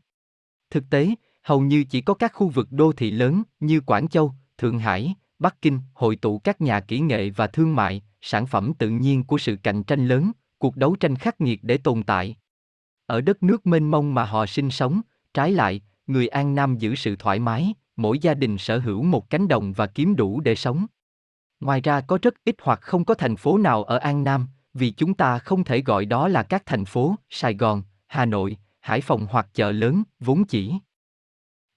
Thực 0.69 0.83
tế, 0.89 1.09
hầu 1.43 1.61
như 1.61 1.83
chỉ 1.83 2.01
có 2.01 2.13
các 2.13 2.33
khu 2.33 2.47
vực 2.47 2.67
đô 2.71 2.91
thị 2.91 3.11
lớn 3.11 3.43
như 3.59 3.81
Quảng 3.81 4.07
Châu, 4.07 4.33
Thượng 4.57 4.79
Hải, 4.79 5.15
Bắc 5.39 5.61
Kinh 5.61 5.79
hội 5.93 6.15
tụ 6.15 6.39
các 6.39 6.61
nhà 6.61 6.79
kỹ 6.79 6.99
nghệ 6.99 7.29
và 7.29 7.47
thương 7.47 7.75
mại, 7.75 8.01
sản 8.21 8.47
phẩm 8.47 8.73
tự 8.73 8.89
nhiên 8.89 9.23
của 9.23 9.37
sự 9.37 9.55
cạnh 9.63 9.83
tranh 9.83 10.07
lớn, 10.07 10.31
cuộc 10.57 10.75
đấu 10.75 10.95
tranh 10.95 11.15
khắc 11.15 11.41
nghiệt 11.41 11.59
để 11.63 11.77
tồn 11.77 12.03
tại. 12.03 12.35
Ở 13.05 13.21
đất 13.21 13.43
nước 13.43 13.67
mênh 13.67 13.91
mông 13.91 14.13
mà 14.13 14.25
họ 14.25 14.45
sinh 14.45 14.71
sống, 14.71 15.01
trái 15.33 15.51
lại, 15.51 15.81
người 16.07 16.27
An 16.27 16.55
Nam 16.55 16.77
giữ 16.77 16.95
sự 16.95 17.15
thoải 17.15 17.39
mái, 17.39 17.73
mỗi 17.95 18.19
gia 18.19 18.33
đình 18.33 18.57
sở 18.57 18.79
hữu 18.79 19.03
một 19.03 19.29
cánh 19.29 19.47
đồng 19.47 19.73
và 19.73 19.87
kiếm 19.87 20.15
đủ 20.15 20.39
để 20.39 20.55
sống. 20.55 20.85
Ngoài 21.59 21.81
ra 21.81 22.01
có 22.01 22.17
rất 22.21 22.33
ít 22.45 22.55
hoặc 22.61 22.81
không 22.81 23.05
có 23.05 23.13
thành 23.13 23.35
phố 23.35 23.57
nào 23.57 23.83
ở 23.83 23.97
An 23.97 24.23
Nam, 24.23 24.47
vì 24.73 24.91
chúng 24.91 25.13
ta 25.13 25.39
không 25.39 25.63
thể 25.63 25.81
gọi 25.81 26.05
đó 26.05 26.27
là 26.27 26.43
các 26.43 26.65
thành 26.65 26.85
phố, 26.85 27.15
Sài 27.29 27.53
Gòn, 27.53 27.83
Hà 28.07 28.25
Nội, 28.25 28.57
Hải 28.79 29.01
Phòng 29.01 29.27
hoặc 29.29 29.47
chợ 29.53 29.71
lớn, 29.71 30.03
vốn 30.19 30.45
chỉ 30.45 30.73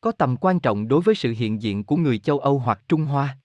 có 0.04 0.12
tầm 0.12 0.36
quan 0.36 0.60
trọng 0.60 0.88
đối 0.88 1.00
với 1.00 1.14
sự 1.14 1.34
hiện 1.38 1.62
diện 1.62 1.84
của 1.84 1.96
người 1.96 2.18
châu 2.18 2.38
Âu 2.38 2.58
hoặc 2.58 2.80
Trung 2.88 3.04
Hoa. 3.04 3.38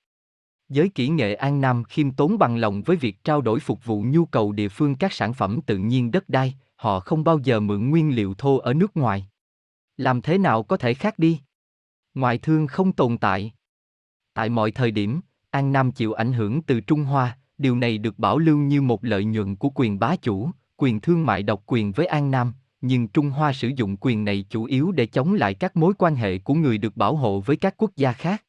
Giới 0.69 0.89
kỹ 0.89 1.07
nghệ 1.07 1.33
An 1.33 1.61
Nam 1.61 1.83
khiêm 1.83 2.11
tốn 2.11 2.37
bằng 2.37 2.57
lòng 2.57 2.81
với 2.81 2.97
việc 2.97 3.23
trao 3.23 3.41
đổi 3.41 3.59
phục 3.59 3.85
vụ 3.85 4.03
nhu 4.07 4.25
cầu 4.25 4.51
địa 4.51 4.69
phương 4.69 4.95
các 4.95 5.13
sản 5.13 5.33
phẩm 5.33 5.59
tự 5.65 5.77
nhiên 5.77 6.11
đất 6.11 6.29
đai, 6.29 6.55
họ 6.75 6.99
không 6.99 7.23
bao 7.23 7.39
giờ 7.39 7.59
mượn 7.59 7.89
nguyên 7.89 8.15
liệu 8.15 8.33
thô 8.33 8.57
ở 8.57 8.73
nước 8.73 8.97
ngoài. 8.97 9.27
Làm 9.97 10.21
thế 10.21 10.37
nào 10.37 10.63
có 10.63 10.77
thể 10.77 10.93
khác 10.93 11.19
đi? 11.19 11.39
Ngoại 12.13 12.37
thương 12.37 12.67
không 12.67 12.91
tồn 12.91 13.17
tại. 13.17 13.53
Tại 14.33 14.49
mọi 14.49 14.71
thời 14.71 14.91
điểm, 14.91 15.21
An 15.49 15.71
Nam 15.71 15.91
chịu 15.91 16.13
ảnh 16.13 16.33
hưởng 16.33 16.61
từ 16.61 16.81
Trung 16.81 17.03
Hoa, 17.03 17.37
điều 17.59 17.75
này 17.75 17.97
được 17.97 18.19
bảo 18.19 18.37
lưu 18.37 18.57
như 18.57 18.81
một 18.81 19.03
lợi 19.03 19.25
nhuận 19.25 19.55
của 19.55 19.69
quyền 19.75 19.99
bá 19.99 20.15
chủ, 20.15 20.49
quyền 20.77 20.99
thương 20.99 21.25
mại 21.25 21.43
độc 21.43 21.63
quyền 21.65 21.91
với 21.91 22.05
An 22.05 22.31
Nam, 22.31 22.53
nhưng 22.81 23.07
Trung 23.07 23.29
Hoa 23.29 23.53
sử 23.53 23.71
dụng 23.75 23.97
quyền 23.99 24.25
này 24.25 24.45
chủ 24.49 24.63
yếu 24.63 24.91
để 24.91 25.05
chống 25.05 25.33
lại 25.33 25.53
các 25.53 25.75
mối 25.75 25.93
quan 25.97 26.15
hệ 26.15 26.37
của 26.37 26.53
người 26.53 26.77
được 26.77 26.97
bảo 26.97 27.15
hộ 27.15 27.39
với 27.39 27.55
các 27.55 27.73
quốc 27.77 27.91
gia 27.95 28.13
khác. 28.13 28.43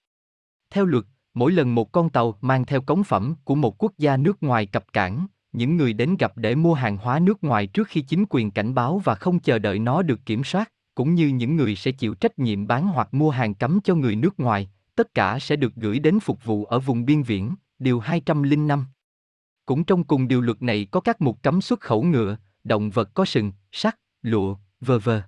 Theo 0.70 0.84
luật, 0.84 1.04
mỗi 1.34 1.52
lần 1.52 1.74
một 1.74 1.92
con 1.92 2.10
tàu 2.10 2.38
mang 2.40 2.66
theo 2.66 2.80
cống 2.80 3.04
phẩm 3.04 3.34
của 3.44 3.54
một 3.54 3.82
quốc 3.82 3.92
gia 3.98 4.16
nước 4.16 4.42
ngoài 4.42 4.66
cập 4.66 4.92
cảng, 4.92 5.26
những 5.52 5.76
người 5.76 5.92
đến 5.92 6.16
gặp 6.16 6.32
để 6.36 6.54
mua 6.54 6.74
hàng 6.74 6.96
hóa 6.96 7.18
nước 7.18 7.44
ngoài 7.44 7.66
trước 7.66 7.88
khi 7.88 8.00
chính 8.00 8.24
quyền 8.30 8.50
cảnh 8.50 8.74
báo 8.74 8.98
và 9.04 9.14
không 9.14 9.38
chờ 9.38 9.58
đợi 9.58 9.78
nó 9.78 10.02
được 10.02 10.26
kiểm 10.26 10.44
soát, 10.44 10.72
cũng 10.94 11.14
như 11.14 11.28
những 11.28 11.56
người 11.56 11.76
sẽ 11.76 11.92
chịu 11.92 12.14
trách 12.14 12.38
nhiệm 12.38 12.66
bán 12.66 12.88
hoặc 12.88 13.14
mua 13.14 13.30
hàng 13.30 13.54
cấm 13.54 13.80
cho 13.84 13.94
người 13.94 14.16
nước 14.16 14.40
ngoài, 14.40 14.70
tất 14.94 15.14
cả 15.14 15.38
sẽ 15.38 15.56
được 15.56 15.74
gửi 15.74 15.98
đến 15.98 16.20
phục 16.20 16.44
vụ 16.44 16.64
ở 16.64 16.78
vùng 16.78 17.04
biên 17.04 17.22
viễn, 17.22 17.54
điều 17.78 18.00
205. 18.00 18.84
Cũng 19.70 19.84
trong 19.84 20.04
cùng 20.04 20.28
điều 20.28 20.40
luật 20.40 20.62
này 20.62 20.86
có 20.90 21.00
các 21.00 21.20
mục 21.20 21.42
cấm 21.42 21.60
xuất 21.60 21.80
khẩu 21.80 22.02
ngựa, 22.02 22.36
động 22.64 22.90
vật 22.90 23.10
có 23.14 23.24
sừng, 23.24 23.52
sắt, 23.72 23.96
lụa, 24.22 24.56
vơ 24.80 24.98
vơ. 24.98 25.22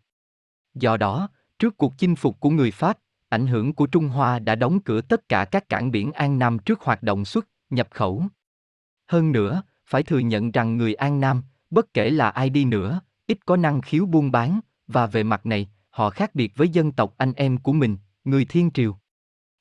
Do 0.74 0.96
đó, 0.96 1.28
trước 1.58 1.76
cuộc 1.76 1.98
chinh 1.98 2.16
phục 2.16 2.40
của 2.40 2.50
người 2.50 2.70
Pháp, 2.70 2.98
ảnh 3.28 3.46
hưởng 3.46 3.72
của 3.72 3.86
Trung 3.86 4.08
Hoa 4.08 4.38
đã 4.38 4.54
đóng 4.54 4.80
cửa 4.80 5.00
tất 5.00 5.28
cả 5.28 5.44
các 5.44 5.68
cảng 5.68 5.90
biển 5.90 6.12
An 6.12 6.38
Nam 6.38 6.58
trước 6.58 6.80
hoạt 6.80 7.02
động 7.02 7.24
xuất, 7.24 7.48
nhập 7.70 7.88
khẩu. 7.90 8.24
Hơn 9.06 9.32
nữa, 9.32 9.62
phải 9.86 10.02
thừa 10.02 10.18
nhận 10.18 10.50
rằng 10.50 10.76
người 10.76 10.94
An 10.94 11.20
Nam, 11.20 11.42
bất 11.70 11.94
kể 11.94 12.10
là 12.10 12.30
ai 12.30 12.50
đi 12.50 12.64
nữa, 12.64 13.00
ít 13.26 13.46
có 13.46 13.56
năng 13.56 13.80
khiếu 13.80 14.06
buôn 14.06 14.30
bán, 14.30 14.60
và 14.86 15.06
về 15.06 15.22
mặt 15.22 15.46
này, 15.46 15.68
họ 15.90 16.10
khác 16.10 16.34
biệt 16.34 16.52
với 16.56 16.68
dân 16.68 16.92
tộc 16.92 17.14
anh 17.16 17.32
em 17.32 17.58
của 17.58 17.72
mình, 17.72 17.96
người 18.24 18.44
Thiên 18.44 18.70
Triều. 18.74 18.96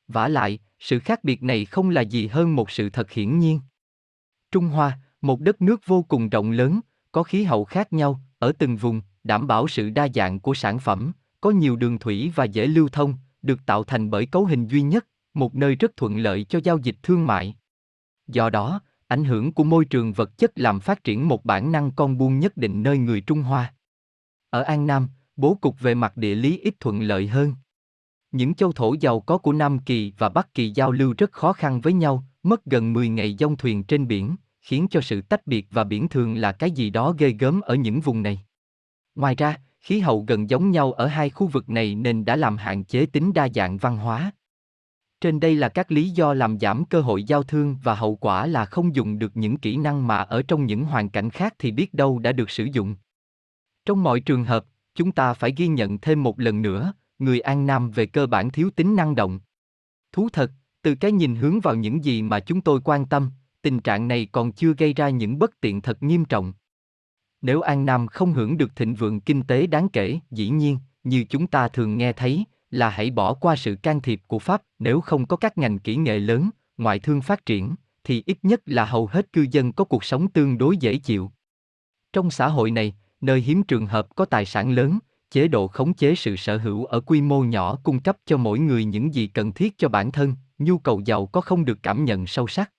Vả 0.07 0.27
lại, 0.27 0.59
sự 0.79 0.99
khác 0.99 1.23
biệt 1.23 1.43
này 1.43 1.65
không 1.65 1.89
là 1.89 2.01
gì 2.01 2.27
hơn 2.27 2.55
một 2.55 2.71
sự 2.71 2.89
thật 2.89 3.11
hiển 3.11 3.39
nhiên. 3.39 3.59
Trung 4.51 4.67
Hoa, 4.67 4.99
một 5.21 5.39
đất 5.39 5.61
nước 5.61 5.81
vô 5.85 6.01
cùng 6.01 6.29
rộng 6.29 6.51
lớn, 6.51 6.79
có 7.11 7.23
khí 7.23 7.43
hậu 7.43 7.65
khác 7.65 7.93
nhau, 7.93 8.21
ở 8.39 8.51
từng 8.51 8.77
vùng, 8.77 9.01
đảm 9.23 9.47
bảo 9.47 9.67
sự 9.67 9.89
đa 9.89 10.07
dạng 10.15 10.39
của 10.39 10.53
sản 10.53 10.79
phẩm, 10.79 11.11
có 11.41 11.49
nhiều 11.49 11.75
đường 11.75 11.99
thủy 11.99 12.31
và 12.35 12.45
dễ 12.45 12.67
lưu 12.67 12.89
thông, 12.91 13.13
được 13.41 13.65
tạo 13.65 13.83
thành 13.83 14.09
bởi 14.09 14.25
cấu 14.25 14.45
hình 14.45 14.67
duy 14.67 14.81
nhất, 14.81 15.07
một 15.33 15.55
nơi 15.55 15.75
rất 15.75 15.97
thuận 15.97 16.17
lợi 16.17 16.43
cho 16.43 16.59
giao 16.63 16.77
dịch 16.77 16.95
thương 17.03 17.27
mại. 17.27 17.55
Do 18.27 18.49
đó, 18.49 18.81
ảnh 19.07 19.23
hưởng 19.23 19.53
của 19.53 19.63
môi 19.63 19.85
trường 19.85 20.13
vật 20.13 20.37
chất 20.37 20.51
làm 20.55 20.79
phát 20.79 21.03
triển 21.03 21.27
một 21.27 21.45
bản 21.45 21.71
năng 21.71 21.91
con 21.91 22.17
buôn 22.17 22.39
nhất 22.39 22.57
định 22.57 22.83
nơi 22.83 22.97
người 22.97 23.21
Trung 23.21 23.41
Hoa. 23.41 23.73
Ở 24.49 24.61
An 24.61 24.87
Nam, 24.87 25.07
bố 25.35 25.57
cục 25.61 25.79
về 25.79 25.95
mặt 25.95 26.17
địa 26.17 26.35
lý 26.35 26.57
ít 26.57 26.75
thuận 26.79 27.01
lợi 27.01 27.27
hơn. 27.27 27.55
Những 28.31 28.53
châu 28.53 28.71
thổ 28.71 28.95
giàu 28.99 29.19
có 29.19 29.37
của 29.37 29.53
Nam 29.53 29.79
Kỳ 29.79 30.13
và 30.17 30.29
Bắc 30.29 30.53
Kỳ 30.53 30.71
giao 30.75 30.91
lưu 30.91 31.13
rất 31.17 31.31
khó 31.31 31.53
khăn 31.53 31.81
với 31.81 31.93
nhau, 31.93 32.23
mất 32.43 32.65
gần 32.65 32.93
10 32.93 33.09
ngày 33.09 33.35
dông 33.39 33.57
thuyền 33.57 33.83
trên 33.83 34.07
biển, 34.07 34.35
khiến 34.61 34.87
cho 34.91 35.01
sự 35.01 35.21
tách 35.21 35.47
biệt 35.47 35.67
và 35.71 35.83
biển 35.83 36.09
thường 36.09 36.35
là 36.35 36.51
cái 36.51 36.71
gì 36.71 36.89
đó 36.89 37.15
ghê 37.17 37.29
gớm 37.29 37.61
ở 37.61 37.75
những 37.75 37.99
vùng 37.99 38.23
này. 38.23 38.41
Ngoài 39.15 39.35
ra, 39.35 39.57
khí 39.79 39.99
hậu 39.99 40.25
gần 40.27 40.49
giống 40.49 40.71
nhau 40.71 40.93
ở 40.93 41.07
hai 41.07 41.29
khu 41.29 41.47
vực 41.47 41.69
này 41.69 41.95
nên 41.95 42.25
đã 42.25 42.35
làm 42.35 42.57
hạn 42.57 42.83
chế 42.83 43.05
tính 43.05 43.33
đa 43.33 43.47
dạng 43.55 43.77
văn 43.77 43.97
hóa. 43.97 44.31
Trên 45.21 45.39
đây 45.39 45.55
là 45.55 45.69
các 45.69 45.91
lý 45.91 46.09
do 46.09 46.33
làm 46.33 46.59
giảm 46.59 46.85
cơ 46.85 47.01
hội 47.01 47.23
giao 47.23 47.43
thương 47.43 47.77
và 47.83 47.95
hậu 47.95 48.15
quả 48.15 48.47
là 48.47 48.65
không 48.65 48.95
dùng 48.95 49.19
được 49.19 49.37
những 49.37 49.57
kỹ 49.57 49.77
năng 49.77 50.07
mà 50.07 50.17
ở 50.17 50.43
trong 50.47 50.65
những 50.65 50.83
hoàn 50.83 51.09
cảnh 51.09 51.29
khác 51.29 51.53
thì 51.59 51.71
biết 51.71 51.93
đâu 51.93 52.19
đã 52.19 52.31
được 52.31 52.49
sử 52.49 52.63
dụng. 52.63 52.95
Trong 53.85 54.03
mọi 54.03 54.19
trường 54.19 54.43
hợp, 54.43 54.65
chúng 54.95 55.11
ta 55.11 55.33
phải 55.33 55.53
ghi 55.57 55.67
nhận 55.67 55.97
thêm 55.97 56.23
một 56.23 56.39
lần 56.39 56.61
nữa, 56.61 56.93
người 57.19 57.39
An 57.39 57.65
Nam 57.65 57.91
về 57.91 58.05
cơ 58.05 58.27
bản 58.27 58.51
thiếu 58.51 58.69
tính 58.75 58.95
năng 58.95 59.15
động. 59.15 59.39
Thú 60.11 60.29
thật, 60.33 60.51
từ 60.81 60.95
cái 60.95 61.11
nhìn 61.11 61.35
hướng 61.35 61.59
vào 61.59 61.75
những 61.75 62.03
gì 62.03 62.21
mà 62.21 62.39
chúng 62.39 62.61
tôi 62.61 62.79
quan 62.83 63.05
tâm, 63.05 63.31
tình 63.61 63.79
trạng 63.79 64.07
này 64.07 64.27
còn 64.31 64.51
chưa 64.51 64.73
gây 64.73 64.93
ra 64.93 65.09
những 65.09 65.39
bất 65.39 65.61
tiện 65.61 65.81
thật 65.81 66.03
nghiêm 66.03 66.25
trọng. 66.25 66.53
Nếu 67.41 67.61
An 67.61 67.85
Nam 67.85 68.07
không 68.07 68.33
hưởng 68.33 68.57
được 68.57 68.75
thịnh 68.75 68.95
vượng 68.95 69.21
kinh 69.21 69.43
tế 69.43 69.67
đáng 69.67 69.89
kể, 69.89 70.19
dĩ 70.31 70.49
nhiên, 70.49 70.77
như 71.03 71.23
chúng 71.29 71.47
ta 71.47 71.67
thường 71.67 71.97
nghe 71.97 72.13
thấy, 72.13 72.45
là 72.71 72.89
hãy 72.89 73.11
bỏ 73.11 73.33
qua 73.33 73.55
sự 73.55 73.75
can 73.75 74.01
thiệp 74.01 74.21
của 74.27 74.39
Pháp 74.39 74.61
nếu 74.79 75.01
không 75.01 75.25
có 75.25 75.37
các 75.37 75.57
ngành 75.57 75.79
kỹ 75.79 75.95
nghệ 75.95 76.19
lớn, 76.19 76.49
ngoại 76.77 76.99
thương 76.99 77.21
phát 77.21 77.45
triển, 77.45 77.75
thì 78.03 78.23
ít 78.25 78.37
nhất 78.43 78.61
là 78.65 78.85
hầu 78.85 79.07
hết 79.07 79.33
cư 79.33 79.45
dân 79.51 79.73
có 79.73 79.83
cuộc 79.83 80.03
sống 80.03 80.27
tương 80.27 80.57
đối 80.57 80.77
dễ 80.77 80.97
chịu. 80.97 81.31
Trong 82.13 82.31
xã 82.31 82.47
hội 82.47 82.71
này, 82.71 82.95
nơi 83.21 83.41
hiếm 83.41 83.63
trường 83.63 83.87
hợp 83.87 84.15
có 84.15 84.25
tài 84.25 84.45
sản 84.45 84.71
lớn, 84.71 84.99
chế 85.31 85.47
độ 85.47 85.67
khống 85.67 85.93
chế 85.93 86.15
sự 86.15 86.35
sở 86.35 86.57
hữu 86.57 86.85
ở 86.85 87.01
quy 87.01 87.21
mô 87.21 87.43
nhỏ 87.43 87.77
cung 87.83 87.99
cấp 87.99 88.17
cho 88.25 88.37
mỗi 88.37 88.59
người 88.59 88.85
những 88.85 89.13
gì 89.13 89.27
cần 89.27 89.51
thiết 89.51 89.77
cho 89.77 89.89
bản 89.89 90.11
thân, 90.11 90.35
nhu 90.63 90.77
cầu 90.77 91.01
giàu 91.05 91.25
có 91.25 91.41
không 91.41 91.65
được 91.65 91.79
cảm 91.83 92.05
nhận 92.05 92.27
sâu 92.27 92.47
sắc. 92.47 92.71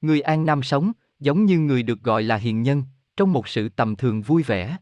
Người 0.00 0.20
An 0.20 0.46
Nam 0.46 0.62
sống, 0.62 0.92
giống 1.18 1.44
như 1.44 1.58
người 1.58 1.82
được 1.82 2.02
gọi 2.02 2.22
là 2.22 2.36
hiền 2.36 2.62
nhân, 2.62 2.82
trong 3.16 3.32
một 3.32 3.48
sự 3.48 3.68
tầm 3.68 3.96
thường 3.96 4.22
vui 4.22 4.42
vẻ. 4.42 4.76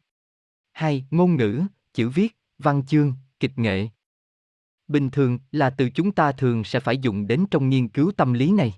Hai, 0.73 1.07
ngôn 1.11 1.37
ngữ, 1.37 1.63
chữ 1.95 2.09
viết, 2.09 2.37
văn 2.59 2.87
chương, 2.87 3.13
kịch 3.41 3.59
nghệ. 3.59 3.89
Bình 4.89 5.11
thường 5.11 5.39
là 5.53 5.71
từ 5.71 5.91
chúng 5.91 6.13
ta 6.13 6.33
thường 6.33 6.65
sẽ 6.65 6.81
phải 6.81 6.99
dùng 6.99 7.27
đến 7.27 7.47
trong 7.51 7.69
nghiên 7.69 7.89
cứu 7.89 8.13
tâm 8.17 8.33
lý 8.33 8.53
này. 8.53 8.75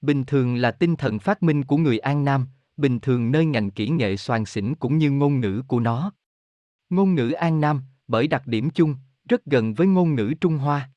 Bình 0.00 0.24
thường 0.24 0.54
là 0.54 0.70
tinh 0.70 0.96
thần 0.96 1.18
phát 1.18 1.42
minh 1.42 1.64
của 1.64 1.76
người 1.76 1.98
An 1.98 2.24
Nam, 2.24 2.46
bình 2.76 3.00
thường 3.00 3.32
nơi 3.32 3.44
ngành 3.44 3.70
kỹ 3.70 3.88
nghệ 3.88 4.16
soàn 4.16 4.46
xỉn 4.46 4.74
cũng 4.74 4.98
như 4.98 5.10
ngôn 5.10 5.40
ngữ 5.40 5.62
của 5.68 5.80
nó. 5.80 6.12
Ngôn 6.90 7.14
ngữ 7.14 7.30
An 7.30 7.60
Nam, 7.60 7.82
bởi 8.08 8.28
đặc 8.28 8.46
điểm 8.46 8.70
chung, 8.70 8.94
rất 9.28 9.44
gần 9.44 9.74
với 9.74 9.86
ngôn 9.86 10.14
ngữ 10.14 10.34
Trung 10.40 10.58
Hoa. 10.58 10.90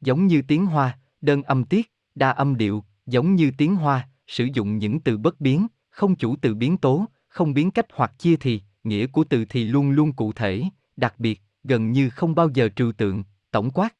Giống 0.00 0.26
như 0.26 0.42
tiếng 0.42 0.66
Hoa, 0.66 0.98
đơn 1.20 1.42
âm 1.42 1.64
tiết, 1.64 1.92
đa 2.14 2.30
âm 2.30 2.56
điệu, 2.56 2.84
giống 3.06 3.34
như 3.34 3.50
tiếng 3.58 3.76
Hoa, 3.76 4.08
sử 4.26 4.48
dụng 4.54 4.78
những 4.78 5.00
từ 5.00 5.18
bất 5.18 5.40
biến, 5.40 5.66
không 5.90 6.16
chủ 6.16 6.36
từ 6.36 6.54
biến 6.54 6.76
tố, 6.76 7.06
không 7.28 7.54
biến 7.54 7.70
cách 7.70 7.86
hoặc 7.92 8.18
chia 8.18 8.36
thì, 8.36 8.60
nghĩa 8.84 9.06
của 9.06 9.24
từ 9.24 9.44
thì 9.44 9.64
luôn 9.64 9.90
luôn 9.90 10.12
cụ 10.12 10.32
thể, 10.32 10.62
đặc 10.96 11.14
biệt, 11.18 11.40
gần 11.64 11.92
như 11.92 12.10
không 12.10 12.34
bao 12.34 12.48
giờ 12.54 12.68
trừu 12.76 12.92
tượng, 12.92 13.24
tổng 13.50 13.70
quát. 13.70 13.94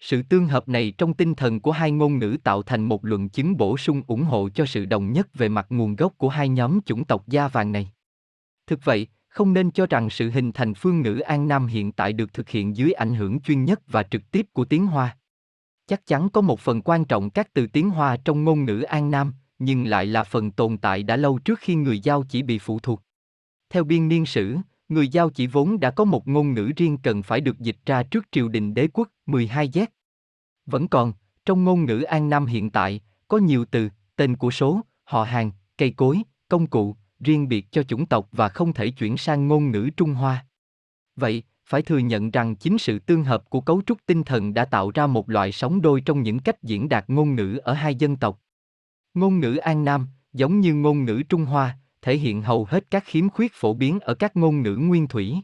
Sự 0.00 0.22
tương 0.22 0.46
hợp 0.46 0.68
này 0.68 0.92
trong 0.98 1.14
tinh 1.14 1.34
thần 1.34 1.60
của 1.60 1.72
hai 1.72 1.90
ngôn 1.90 2.18
ngữ 2.18 2.36
tạo 2.44 2.62
thành 2.62 2.84
một 2.84 3.04
luận 3.04 3.28
chứng 3.28 3.56
bổ 3.56 3.76
sung 3.76 4.02
ủng 4.06 4.22
hộ 4.22 4.48
cho 4.48 4.66
sự 4.66 4.84
đồng 4.84 5.12
nhất 5.12 5.28
về 5.34 5.48
mặt 5.48 5.66
nguồn 5.70 5.96
gốc 5.96 6.12
của 6.16 6.28
hai 6.28 6.48
nhóm 6.48 6.80
chủng 6.82 7.04
tộc 7.04 7.28
da 7.28 7.48
vàng 7.48 7.72
này. 7.72 7.90
Thực 8.66 8.84
vậy, 8.84 9.06
không 9.28 9.52
nên 9.52 9.70
cho 9.70 9.86
rằng 9.86 10.10
sự 10.10 10.30
hình 10.30 10.52
thành 10.52 10.74
phương 10.74 11.02
ngữ 11.02 11.18
An 11.18 11.48
Nam 11.48 11.66
hiện 11.66 11.92
tại 11.92 12.12
được 12.12 12.34
thực 12.34 12.48
hiện 12.48 12.76
dưới 12.76 12.92
ảnh 12.92 13.14
hưởng 13.14 13.40
chuyên 13.40 13.64
nhất 13.64 13.80
và 13.86 14.02
trực 14.02 14.30
tiếp 14.30 14.46
của 14.52 14.64
tiếng 14.64 14.86
Hoa. 14.86 15.16
Chắc 15.90 16.06
chắn 16.06 16.28
có 16.28 16.40
một 16.40 16.60
phần 16.60 16.82
quan 16.82 17.04
trọng 17.04 17.30
các 17.30 17.52
từ 17.52 17.66
tiếng 17.66 17.90
Hoa 17.90 18.16
trong 18.24 18.44
ngôn 18.44 18.64
ngữ 18.64 18.80
An 18.80 19.10
Nam, 19.10 19.34
nhưng 19.58 19.86
lại 19.86 20.06
là 20.06 20.24
phần 20.24 20.50
tồn 20.50 20.78
tại 20.78 21.02
đã 21.02 21.16
lâu 21.16 21.38
trước 21.38 21.58
khi 21.58 21.74
người 21.74 22.00
Giao 22.00 22.24
chỉ 22.28 22.42
bị 22.42 22.58
phụ 22.58 22.78
thuộc. 22.78 23.02
Theo 23.70 23.84
biên 23.84 24.08
niên 24.08 24.26
sử, 24.26 24.56
người 24.88 25.08
Giao 25.08 25.30
chỉ 25.30 25.46
vốn 25.46 25.80
đã 25.80 25.90
có 25.90 26.04
một 26.04 26.28
ngôn 26.28 26.54
ngữ 26.54 26.70
riêng 26.76 26.98
cần 27.02 27.22
phải 27.22 27.40
được 27.40 27.58
dịch 27.58 27.76
ra 27.86 28.02
trước 28.02 28.26
triều 28.32 28.48
đình 28.48 28.74
đế 28.74 28.88
quốc 28.92 29.08
12 29.26 29.68
z. 29.68 29.86
Vẫn 30.66 30.88
còn, 30.88 31.12
trong 31.44 31.64
ngôn 31.64 31.84
ngữ 31.84 32.00
An 32.00 32.28
Nam 32.28 32.46
hiện 32.46 32.70
tại, 32.70 33.00
có 33.28 33.38
nhiều 33.38 33.64
từ, 33.70 33.88
tên 34.16 34.36
của 34.36 34.50
số, 34.50 34.80
họ 35.04 35.22
hàng, 35.22 35.52
cây 35.78 35.90
cối, 35.96 36.22
công 36.48 36.66
cụ, 36.66 36.96
riêng 37.20 37.48
biệt 37.48 37.66
cho 37.70 37.82
chủng 37.82 38.06
tộc 38.06 38.28
và 38.32 38.48
không 38.48 38.72
thể 38.72 38.90
chuyển 38.90 39.16
sang 39.16 39.48
ngôn 39.48 39.70
ngữ 39.70 39.90
Trung 39.96 40.14
Hoa. 40.14 40.46
Vậy, 41.16 41.42
phải 41.70 41.82
thừa 41.82 41.98
nhận 41.98 42.30
rằng 42.30 42.56
chính 42.56 42.78
sự 42.78 42.98
tương 42.98 43.24
hợp 43.24 43.50
của 43.50 43.60
cấu 43.60 43.82
trúc 43.86 43.98
tinh 44.06 44.22
thần 44.22 44.54
đã 44.54 44.64
tạo 44.64 44.90
ra 44.90 45.06
một 45.06 45.30
loại 45.30 45.52
sóng 45.52 45.82
đôi 45.82 46.00
trong 46.00 46.22
những 46.22 46.38
cách 46.38 46.62
diễn 46.62 46.88
đạt 46.88 47.04
ngôn 47.08 47.34
ngữ 47.34 47.58
ở 47.62 47.72
hai 47.72 47.94
dân 47.94 48.16
tộc. 48.16 48.40
Ngôn 49.14 49.40
ngữ 49.40 49.56
An 49.56 49.84
Nam, 49.84 50.06
giống 50.32 50.60
như 50.60 50.74
ngôn 50.74 51.04
ngữ 51.04 51.22
Trung 51.28 51.44
Hoa, 51.44 51.78
thể 52.02 52.16
hiện 52.16 52.42
hầu 52.42 52.64
hết 52.64 52.90
các 52.90 53.04
khiếm 53.06 53.28
khuyết 53.28 53.52
phổ 53.54 53.74
biến 53.74 54.00
ở 54.00 54.14
các 54.14 54.36
ngôn 54.36 54.62
ngữ 54.62 54.76
nguyên 54.76 55.08
thủy. 55.08 55.36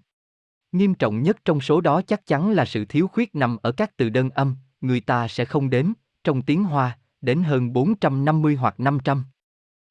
Nghiêm 0.72 0.94
trọng 0.94 1.22
nhất 1.22 1.36
trong 1.44 1.60
số 1.60 1.80
đó 1.80 2.02
chắc 2.02 2.26
chắn 2.26 2.50
là 2.50 2.64
sự 2.64 2.84
thiếu 2.84 3.08
khuyết 3.08 3.34
nằm 3.34 3.56
ở 3.62 3.72
các 3.72 3.96
từ 3.96 4.08
đơn 4.08 4.30
âm, 4.30 4.56
người 4.80 5.00
ta 5.00 5.28
sẽ 5.28 5.44
không 5.44 5.70
đếm, 5.70 5.92
trong 6.24 6.42
tiếng 6.42 6.64
Hoa, 6.64 6.98
đến 7.20 7.42
hơn 7.42 7.72
450 7.72 8.56
hoặc 8.56 8.80
500. 8.80 9.24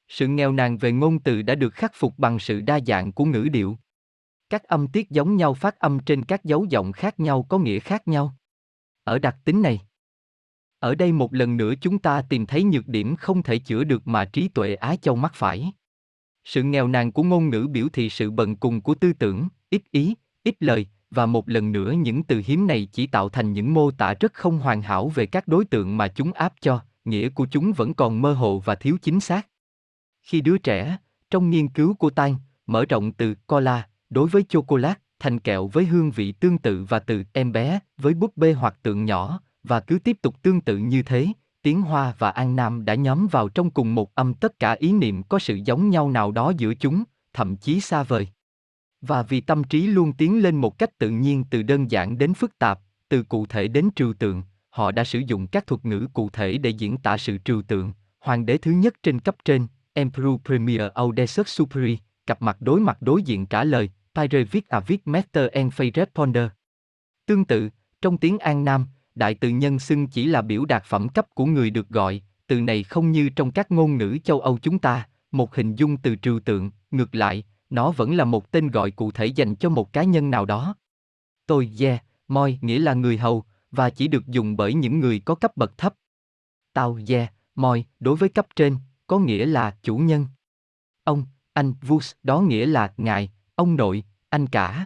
Sự 0.07 0.27
nghèo 0.27 0.51
nàn 0.51 0.77
về 0.77 0.91
ngôn 0.91 1.19
từ 1.19 1.41
đã 1.41 1.55
được 1.55 1.73
khắc 1.73 1.91
phục 1.95 2.14
bằng 2.17 2.39
sự 2.39 2.61
đa 2.61 2.80
dạng 2.88 3.11
của 3.11 3.25
ngữ 3.25 3.47
điệu. 3.51 3.77
Các 4.56 4.64
âm 4.64 4.88
tiết 4.88 5.09
giống 5.09 5.35
nhau 5.35 5.53
phát 5.53 5.80
âm 5.80 6.00
trên 6.00 6.24
các 6.24 6.43
dấu 6.43 6.66
giọng 6.69 6.92
khác 6.92 7.19
nhau 7.19 7.45
có 7.50 7.58
nghĩa 7.58 7.80
khác 7.80 8.08
nhau. 8.08 8.35
Ở 9.03 9.19
đặc 9.19 9.38
tính 9.45 9.61
này, 9.61 9.82
ở 10.80 10.95
đây 10.95 11.11
một 11.11 11.34
lần 11.34 11.58
nữa 11.58 11.74
chúng 11.82 12.00
ta 12.00 12.22
tìm 12.30 12.45
thấy 12.45 12.64
nhược 12.64 12.88
điểm 12.88 13.16
không 13.16 13.43
thể 13.43 13.58
chữa 13.58 13.84
được 13.84 14.08
mà 14.08 14.25
trí 14.25 14.48
tuệ 14.48 14.75
Á 14.75 14.95
Châu 14.95 15.16
mắc 15.16 15.32
phải. 15.35 15.72
Sự 16.43 16.64
nghèo 16.64 16.88
nàn 16.88 17.11
của 17.11 17.24
ngôn 17.24 17.50
ngữ 17.50 17.67
biểu 17.72 17.88
thị 17.93 18.09
sự 18.09 18.32
bần 18.32 18.56
cùng 18.56 18.82
của 18.82 18.95
tư 18.95 19.14
tưởng, 19.14 19.48
ít 19.69 19.82
ý, 19.92 20.16
ít 20.43 20.56
lời, 20.59 20.88
và 21.11 21.25
một 21.25 21.50
lần 21.50 21.72
nữa 21.72 21.92
những 21.92 22.24
từ 22.24 22.42
hiếm 22.45 22.67
này 22.67 22.88
chỉ 22.92 23.08
tạo 23.08 23.30
thành 23.30 23.53
những 23.53 23.74
mô 23.74 23.92
tả 23.92 24.14
rất 24.19 24.34
không 24.34 24.59
hoàn 24.59 24.82
hảo 24.82 25.09
về 25.09 25.25
các 25.25 25.48
đối 25.48 25.66
tượng 25.66 25.98
mà 25.98 26.08
chúng 26.08 26.34
áp 26.34 26.53
cho, 26.61 26.82
nghĩa 27.06 27.30
của 27.30 27.48
chúng 27.51 27.74
vẫn 27.74 27.93
còn 27.93 28.22
mơ 28.22 28.34
hồ 28.34 28.59
và 28.66 28.75
thiếu 28.75 28.98
chính 29.01 29.19
xác. 29.19 29.48
Khi 30.22 30.42
đứa 30.42 30.58
trẻ, 30.58 30.98
trong 31.30 31.50
nghiên 31.50 31.67
cứu 31.67 31.93
của 31.93 32.09
Tan, 32.09 32.35
mở 32.66 32.85
rộng 32.85 33.11
từ 33.11 33.35
cola 33.48 33.88
đối 34.09 34.30
với 34.30 34.43
chocolate 34.50 35.00
thành 35.19 35.40
kẹo 35.40 35.67
với 35.67 35.85
hương 35.85 36.11
vị 36.11 36.32
tương 36.32 36.58
tự 36.58 36.85
và 36.90 37.00
từ 37.00 37.24
em 37.34 37.51
bé 37.51 37.80
với 37.98 38.14
búp 38.14 38.38
bê 38.38 38.53
hoặc 38.53 38.75
tượng 38.84 39.06
nhỏ, 39.06 39.40
và 39.64 39.80
cứ 39.80 40.00
tiếp 40.00 40.17
tục 40.22 40.42
tương 40.42 40.61
tự 40.61 40.77
như 40.77 41.03
thế, 41.03 41.27
tiếng 41.61 41.82
Hoa 41.82 42.14
và 42.19 42.30
An 42.30 42.56
Nam 42.56 42.85
đã 42.85 42.95
nhóm 42.95 43.27
vào 43.27 43.50
trong 43.50 43.69
cùng 43.72 43.95
một 43.95 44.16
âm 44.16 44.34
tất 44.34 44.59
cả 44.59 44.72
ý 44.72 44.92
niệm 44.92 45.24
có 45.24 45.40
sự 45.40 45.56
giống 45.66 45.90
nhau 45.90 46.09
nào 46.09 46.32
đó 46.32 46.53
giữa 46.58 46.74
chúng, 46.74 47.03
thậm 47.34 47.56
chí 47.56 47.80
xa 47.80 48.03
vời. 48.03 48.27
Và 49.01 49.24
vì 49.24 49.42
tâm 49.42 49.64
trí 49.64 49.88
luôn 49.88 50.14
tiến 50.14 50.43
lên 50.43 50.56
một 50.56 50.77
cách 50.77 50.98
tự 50.98 51.09
nhiên 51.09 51.43
từ 51.50 51.64
đơn 51.64 51.92
giản 51.92 52.17
đến 52.17 52.34
phức 52.34 52.59
tạp, 52.59 52.80
từ 53.09 53.24
cụ 53.24 53.45
thể 53.45 53.67
đến 53.67 53.90
trừu 53.95 54.14
tượng, 54.14 54.43
họ 54.69 54.92
đã 54.92 55.03
sử 55.03 55.19
dụng 55.19 55.48
các 55.48 55.67
thuật 55.67 55.85
ngữ 55.85 56.08
cụ 56.14 56.30
thể 56.30 56.58
để 56.58 56.69
diễn 56.69 56.98
tả 56.98 57.17
sự 57.17 57.38
trừu 57.38 57.61
tượng. 57.61 57.93
Hoàng 58.19 58.45
đế 58.45 58.58
thứ 58.58 58.72
nhất 58.72 58.93
trên 59.03 59.19
cấp 59.19 59.35
trên, 59.45 59.67
Emperor 59.93 60.42
Premier 60.45 60.82
Audessus 60.93 61.48
Superi, 61.48 61.98
cặp 62.26 62.42
mặt 62.42 62.58
đối 62.60 62.80
mặt 62.80 62.98
đối 63.02 63.24
diện 63.24 63.45
trả 63.45 63.64
lời, 63.64 63.90
Pyre 64.16 64.44
viết 64.44 64.70
à 64.70 64.80
viết 64.80 65.08
Master 65.08 65.52
and 65.52 65.74
Fay 65.74 65.92
Responder. 65.95 66.48
Tương 67.26 67.45
tự, 67.45 67.70
trong 68.02 68.18
tiếng 68.18 68.40
An 68.40 68.66
Nam, 68.66 68.86
đại 69.16 69.34
từ 69.36 69.50
nhân 69.50 69.80
xưng 69.80 70.08
chỉ 70.08 70.26
là 70.26 70.42
biểu 70.42 70.66
đạt 70.66 70.84
phẩm 70.86 71.10
cấp 71.10 71.28
của 71.34 71.45
người 71.45 71.70
được 71.70 71.90
gọi, 71.90 72.22
từ 72.48 72.62
này 72.62 72.84
không 72.84 73.12
như 73.12 73.30
trong 73.30 73.52
các 73.52 73.72
ngôn 73.72 73.98
ngữ 73.98 74.18
châu 74.24 74.40
Âu 74.40 74.58
chúng 74.62 74.80
ta, 74.80 75.08
một 75.32 75.56
hình 75.56 75.76
dung 75.76 75.98
từ 75.98 76.16
trừu 76.16 76.40
tượng, 76.40 76.72
ngược 76.92 77.16
lại, 77.16 77.44
nó 77.70 77.92
vẫn 77.92 78.16
là 78.16 78.26
một 78.26 78.52
tên 78.52 78.72
gọi 78.72 78.92
cụ 78.92 79.12
thể 79.12 79.26
dành 79.26 79.56
cho 79.56 79.70
một 79.70 79.94
cá 79.94 80.04
nhân 80.04 80.32
nào 80.32 80.45
đó. 80.45 80.76
Tôi, 81.48 81.72
yeah, 81.80 82.04
moi 82.28 82.60
nghĩa 82.62 82.80
là 82.80 82.94
người 82.94 83.18
hầu, 83.18 83.44
và 83.72 83.90
chỉ 83.90 84.08
được 84.08 84.28
dùng 84.28 84.58
bởi 84.58 84.74
những 84.74 85.00
người 85.00 85.20
có 85.20 85.36
cấp 85.36 85.58
bậc 85.58 85.78
thấp. 85.78 85.94
Tao, 86.74 87.00
yeah, 87.08 87.34
moi, 87.56 87.86
đối 88.00 88.16
với 88.16 88.30
cấp 88.30 88.48
trên, 88.56 88.78
có 89.08 89.20
nghĩa 89.20 89.45
là 89.45 89.78
chủ 89.84 89.98
nhân. 89.98 90.28
Ông, 91.04 91.26
anh, 91.56 91.74
vus, 91.82 92.11
đó 92.24 92.42
nghĩa 92.42 92.66
là 92.66 92.93
ngài, 92.98 93.32
ông 93.56 93.75
nội, 93.75 94.03
anh 94.30 94.48
cả. 94.48 94.85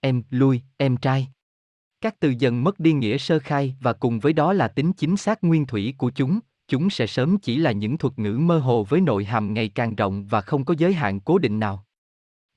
Em, 0.00 0.22
lui, 0.30 0.62
em 0.76 0.96
trai. 0.96 1.28
Các 2.00 2.20
từ 2.20 2.34
dần 2.38 2.64
mất 2.64 2.80
đi 2.80 2.92
nghĩa 2.92 3.18
sơ 3.18 3.38
khai 3.38 3.76
và 3.80 3.92
cùng 3.92 4.18
với 4.18 4.32
đó 4.32 4.52
là 4.52 4.68
tính 4.68 4.92
chính 4.92 5.16
xác 5.16 5.44
nguyên 5.44 5.66
thủy 5.66 5.94
của 5.98 6.10
chúng, 6.10 6.40
chúng 6.68 6.90
sẽ 6.90 7.06
sớm 7.06 7.38
chỉ 7.38 7.56
là 7.56 7.72
những 7.72 7.98
thuật 7.98 8.18
ngữ 8.18 8.38
mơ 8.38 8.58
hồ 8.58 8.84
với 8.84 9.00
nội 9.00 9.24
hàm 9.24 9.54
ngày 9.54 9.68
càng 9.68 9.94
rộng 9.94 10.26
và 10.26 10.40
không 10.40 10.64
có 10.64 10.74
giới 10.78 10.94
hạn 10.94 11.20
cố 11.20 11.38
định 11.38 11.60
nào. 11.60 11.84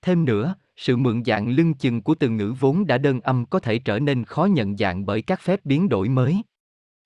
Thêm 0.02 0.26
nữa, 0.26 0.56
sự 0.78 0.98
mượn 0.98 1.24
dạng 1.26 1.50
lưng 1.50 1.74
chừng 1.74 2.02
của 2.02 2.16
từ 2.16 2.30
ngữ 2.30 2.54
vốn 2.60 2.88
đã 2.88 2.98
đơn 2.98 3.22
âm 3.22 3.46
có 3.46 3.60
thể 3.60 3.80
trở 3.80 4.00
nên 4.00 4.26
khó 4.26 4.46
nhận 4.46 4.78
dạng 4.78 5.06
bởi 5.06 5.22
các 5.22 5.42
phép 5.42 5.66
biến 5.66 5.90
đổi 5.90 6.10
mới. 6.10 6.42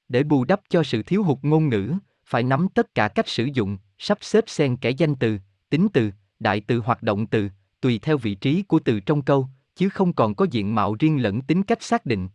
Để 0.08 0.24
bù 0.24 0.45
đắp 0.45 0.62
cho 0.70 0.84
sự 0.84 1.03
thiếu 1.03 1.24
hụt 1.24 1.38
ngôn 1.42 1.70
ngữ, 1.70 1.94
phải 2.26 2.44
nắm 2.44 2.68
tất 2.74 2.95
cả 2.95 3.08
cách 3.08 3.28
sử 3.28 3.50
dụng, 3.53 3.78
sắp 3.98 4.18
xếp 4.22 4.44
xen 4.48 4.78
kẽ 4.78 4.90
danh 4.90 5.16
từ, 5.16 5.38
tính 5.70 5.88
từ, 5.94 6.12
đại 6.44 6.62
từ 6.68 6.80
hoặc 6.86 7.04
động 7.04 7.28
từ, 7.28 7.50
tùy 7.82 8.00
theo 8.00 8.18
vị 8.18 8.36
trí 8.36 8.64
của 8.64 8.80
từ 8.80 9.00
trong 9.00 9.22
câu, 9.22 9.48
chứ 9.76 9.90
không 9.90 10.14
còn 10.14 10.36
có 10.36 10.46
diện 10.52 10.76
mạo 10.76 10.96
riêng 11.00 11.22
lẫn 11.22 11.42
tính 11.42 11.64
cách 11.64 11.84
xác 11.84 12.06
định. 12.06 12.28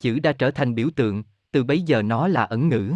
Chữ 0.00 0.18
đã 0.18 0.32
trở 0.32 0.50
thành 0.50 0.74
biểu 0.74 0.88
tượng, 0.96 1.22
từ 1.52 1.64
bấy 1.64 1.82
giờ 1.82 2.02
nó 2.02 2.28
là 2.28 2.44
ẩn 2.44 2.68
ngữ. 2.68 2.92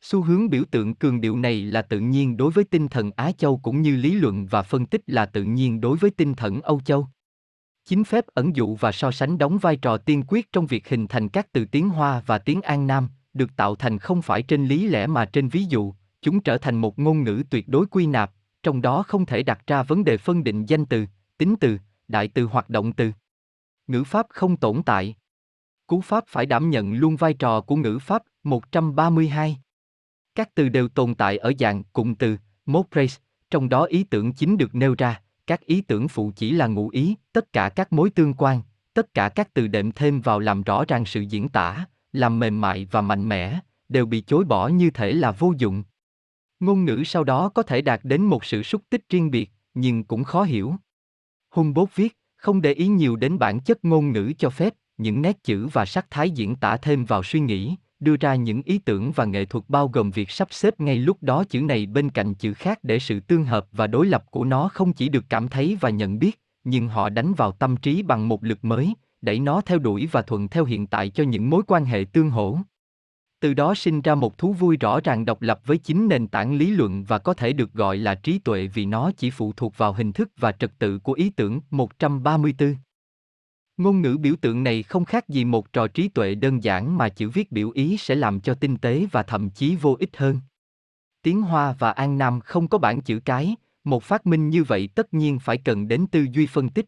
Xu 0.00 0.22
hướng 0.22 0.50
biểu 0.50 0.64
tượng 0.70 0.94
cường 0.94 1.20
điệu 1.20 1.36
này 1.36 1.62
là 1.62 1.82
tự 1.82 2.00
nhiên 2.00 2.36
đối 2.36 2.50
với 2.50 2.64
tinh 2.64 2.88
thần 2.88 3.10
Á 3.16 3.32
Châu 3.32 3.56
cũng 3.62 3.82
như 3.82 3.96
lý 3.96 4.14
luận 4.14 4.46
và 4.46 4.62
phân 4.62 4.86
tích 4.86 5.02
là 5.06 5.26
tự 5.26 5.42
nhiên 5.42 5.80
đối 5.80 5.96
với 5.96 6.10
tinh 6.10 6.34
thần 6.34 6.60
Âu 6.60 6.80
Châu. 6.80 7.06
Chính 7.84 8.04
phép 8.04 8.24
ẩn 8.34 8.56
dụ 8.56 8.76
và 8.76 8.92
so 8.92 9.10
sánh 9.10 9.38
đóng 9.38 9.58
vai 9.58 9.76
trò 9.76 9.96
tiên 9.96 10.22
quyết 10.28 10.52
trong 10.52 10.66
việc 10.66 10.88
hình 10.88 11.06
thành 11.06 11.28
các 11.28 11.52
từ 11.52 11.64
tiếng 11.64 11.88
Hoa 11.88 12.22
và 12.26 12.38
tiếng 12.38 12.62
An 12.62 12.86
Nam, 12.86 13.08
được 13.34 13.56
tạo 13.56 13.74
thành 13.76 13.98
không 13.98 14.22
phải 14.22 14.42
trên 14.42 14.66
lý 14.66 14.86
lẽ 14.86 15.06
mà 15.06 15.24
trên 15.24 15.48
ví 15.48 15.64
dụ, 15.64 15.94
chúng 16.22 16.40
trở 16.40 16.58
thành 16.58 16.80
một 16.80 16.98
ngôn 16.98 17.24
ngữ 17.24 17.42
tuyệt 17.50 17.68
đối 17.68 17.86
quy 17.86 18.06
nạp, 18.06 18.32
trong 18.62 18.82
đó 18.82 19.02
không 19.02 19.26
thể 19.26 19.42
đặt 19.42 19.66
ra 19.66 19.82
vấn 19.82 20.04
đề 20.04 20.16
phân 20.16 20.44
định 20.44 20.66
danh 20.66 20.86
từ, 20.86 21.06
tính 21.38 21.54
từ, 21.60 21.78
đại 22.08 22.28
từ 22.28 22.44
hoặc 22.44 22.70
động 22.70 22.92
từ. 22.92 23.12
Ngữ 23.86 24.04
pháp 24.04 24.26
không 24.28 24.56
tồn 24.56 24.82
tại. 24.82 25.16
Cú 25.86 26.00
pháp 26.00 26.24
phải 26.28 26.46
đảm 26.46 26.70
nhận 26.70 26.92
luôn 26.92 27.16
vai 27.16 27.34
trò 27.34 27.60
của 27.60 27.76
ngữ 27.76 27.98
pháp 27.98 28.22
132. 28.42 29.58
Các 30.34 30.54
từ 30.54 30.68
đều 30.68 30.88
tồn 30.88 31.14
tại 31.14 31.38
ở 31.38 31.52
dạng 31.58 31.84
cụm 31.84 32.14
từ, 32.14 32.36
mode 32.66 32.88
phrase, 32.90 33.20
trong 33.50 33.68
đó 33.68 33.84
ý 33.84 34.04
tưởng 34.04 34.32
chính 34.32 34.56
được 34.56 34.74
nêu 34.74 34.94
ra, 34.98 35.20
các 35.46 35.60
ý 35.60 35.80
tưởng 35.80 36.08
phụ 36.08 36.32
chỉ 36.36 36.52
là 36.52 36.66
ngụ 36.66 36.88
ý, 36.88 37.14
tất 37.32 37.52
cả 37.52 37.68
các 37.68 37.92
mối 37.92 38.10
tương 38.10 38.34
quan, 38.34 38.62
tất 38.94 39.14
cả 39.14 39.28
các 39.28 39.54
từ 39.54 39.68
đệm 39.68 39.92
thêm 39.92 40.20
vào 40.20 40.40
làm 40.40 40.62
rõ 40.62 40.84
ràng 40.88 41.04
sự 41.04 41.20
diễn 41.20 41.48
tả, 41.48 41.84
làm 42.12 42.38
mềm 42.38 42.60
mại 42.60 42.86
và 42.90 43.00
mạnh 43.00 43.28
mẽ, 43.28 43.60
đều 43.88 44.06
bị 44.06 44.20
chối 44.20 44.44
bỏ 44.44 44.68
như 44.68 44.90
thể 44.90 45.12
là 45.12 45.30
vô 45.30 45.52
dụng. 45.58 45.82
Ngôn 46.60 46.84
ngữ 46.84 47.02
sau 47.04 47.24
đó 47.24 47.48
có 47.48 47.62
thể 47.62 47.82
đạt 47.82 48.00
đến 48.02 48.22
một 48.22 48.44
sự 48.44 48.62
xúc 48.62 48.82
tích 48.90 49.08
riêng 49.08 49.30
biệt, 49.30 49.50
nhưng 49.74 50.04
cũng 50.04 50.24
khó 50.24 50.42
hiểu. 50.42 50.74
Humboldt 51.50 51.96
viết, 51.96 52.18
không 52.36 52.60
để 52.60 52.72
ý 52.72 52.86
nhiều 52.86 53.16
đến 53.16 53.38
bản 53.38 53.60
chất 53.60 53.84
ngôn 53.84 54.12
ngữ 54.12 54.32
cho 54.38 54.50
phép, 54.50 54.74
những 54.98 55.22
nét 55.22 55.44
chữ 55.44 55.66
và 55.66 55.86
sắc 55.86 56.10
thái 56.10 56.30
diễn 56.30 56.56
tả 56.56 56.76
thêm 56.76 57.04
vào 57.04 57.22
suy 57.22 57.40
nghĩ, 57.40 57.76
đưa 58.00 58.16
ra 58.16 58.34
những 58.34 58.62
ý 58.62 58.78
tưởng 58.78 59.12
và 59.12 59.24
nghệ 59.24 59.44
thuật 59.44 59.64
bao 59.68 59.88
gồm 59.88 60.10
việc 60.10 60.30
sắp 60.30 60.48
xếp 60.50 60.80
ngay 60.80 60.96
lúc 60.96 61.16
đó 61.20 61.44
chữ 61.44 61.60
này 61.60 61.86
bên 61.86 62.10
cạnh 62.10 62.34
chữ 62.34 62.54
khác 62.54 62.78
để 62.82 62.98
sự 62.98 63.20
tương 63.20 63.44
hợp 63.44 63.66
và 63.72 63.86
đối 63.86 64.06
lập 64.06 64.24
của 64.30 64.44
nó 64.44 64.68
không 64.68 64.92
chỉ 64.92 65.08
được 65.08 65.24
cảm 65.28 65.48
thấy 65.48 65.76
và 65.80 65.90
nhận 65.90 66.18
biết, 66.18 66.40
nhưng 66.64 66.88
họ 66.88 67.08
đánh 67.08 67.34
vào 67.34 67.52
tâm 67.52 67.76
trí 67.76 68.02
bằng 68.02 68.28
một 68.28 68.44
lực 68.44 68.64
mới, 68.64 68.94
đẩy 69.20 69.40
nó 69.40 69.60
theo 69.60 69.78
đuổi 69.78 70.08
và 70.12 70.22
thuận 70.22 70.48
theo 70.48 70.64
hiện 70.64 70.86
tại 70.86 71.10
cho 71.10 71.24
những 71.24 71.50
mối 71.50 71.62
quan 71.66 71.84
hệ 71.84 72.04
tương 72.12 72.30
hỗ. 72.30 72.58
Từ 73.40 73.54
đó 73.54 73.74
sinh 73.74 74.00
ra 74.00 74.14
một 74.14 74.38
thú 74.38 74.52
vui 74.52 74.76
rõ 74.76 75.00
ràng 75.00 75.24
độc 75.24 75.42
lập 75.42 75.60
với 75.66 75.78
chính 75.78 76.08
nền 76.08 76.28
tảng 76.28 76.54
lý 76.54 76.70
luận 76.70 77.04
và 77.04 77.18
có 77.18 77.34
thể 77.34 77.52
được 77.52 77.72
gọi 77.72 77.96
là 77.96 78.14
trí 78.14 78.38
tuệ 78.38 78.66
vì 78.66 78.86
nó 78.86 79.10
chỉ 79.16 79.30
phụ 79.30 79.52
thuộc 79.52 79.78
vào 79.78 79.92
hình 79.92 80.12
thức 80.12 80.30
và 80.36 80.52
trật 80.52 80.78
tự 80.78 80.98
của 80.98 81.12
ý 81.12 81.30
tưởng 81.30 81.60
134. 81.70 82.76
Ngôn 83.76 84.02
ngữ 84.02 84.16
biểu 84.20 84.34
tượng 84.40 84.64
này 84.64 84.82
không 84.82 85.04
khác 85.04 85.28
gì 85.28 85.44
một 85.44 85.72
trò 85.72 85.86
trí 85.86 86.08
tuệ 86.08 86.34
đơn 86.34 86.62
giản 86.62 86.98
mà 86.98 87.08
chữ 87.08 87.28
viết 87.28 87.52
biểu 87.52 87.70
ý 87.70 87.96
sẽ 87.96 88.14
làm 88.14 88.40
cho 88.40 88.54
tinh 88.54 88.76
tế 88.76 89.06
và 89.12 89.22
thậm 89.22 89.50
chí 89.50 89.76
vô 89.76 89.96
ích 89.98 90.16
hơn. 90.16 90.40
Tiếng 91.22 91.42
Hoa 91.42 91.74
và 91.78 91.90
An 91.90 92.18
Nam 92.18 92.40
không 92.40 92.68
có 92.68 92.78
bản 92.78 93.00
chữ 93.00 93.20
cái, 93.24 93.56
một 93.84 94.02
phát 94.02 94.26
minh 94.26 94.48
như 94.48 94.64
vậy 94.64 94.88
tất 94.94 95.14
nhiên 95.14 95.38
phải 95.38 95.58
cần 95.58 95.88
đến 95.88 96.06
tư 96.06 96.26
duy 96.32 96.46
phân 96.46 96.68
tích. 96.68 96.86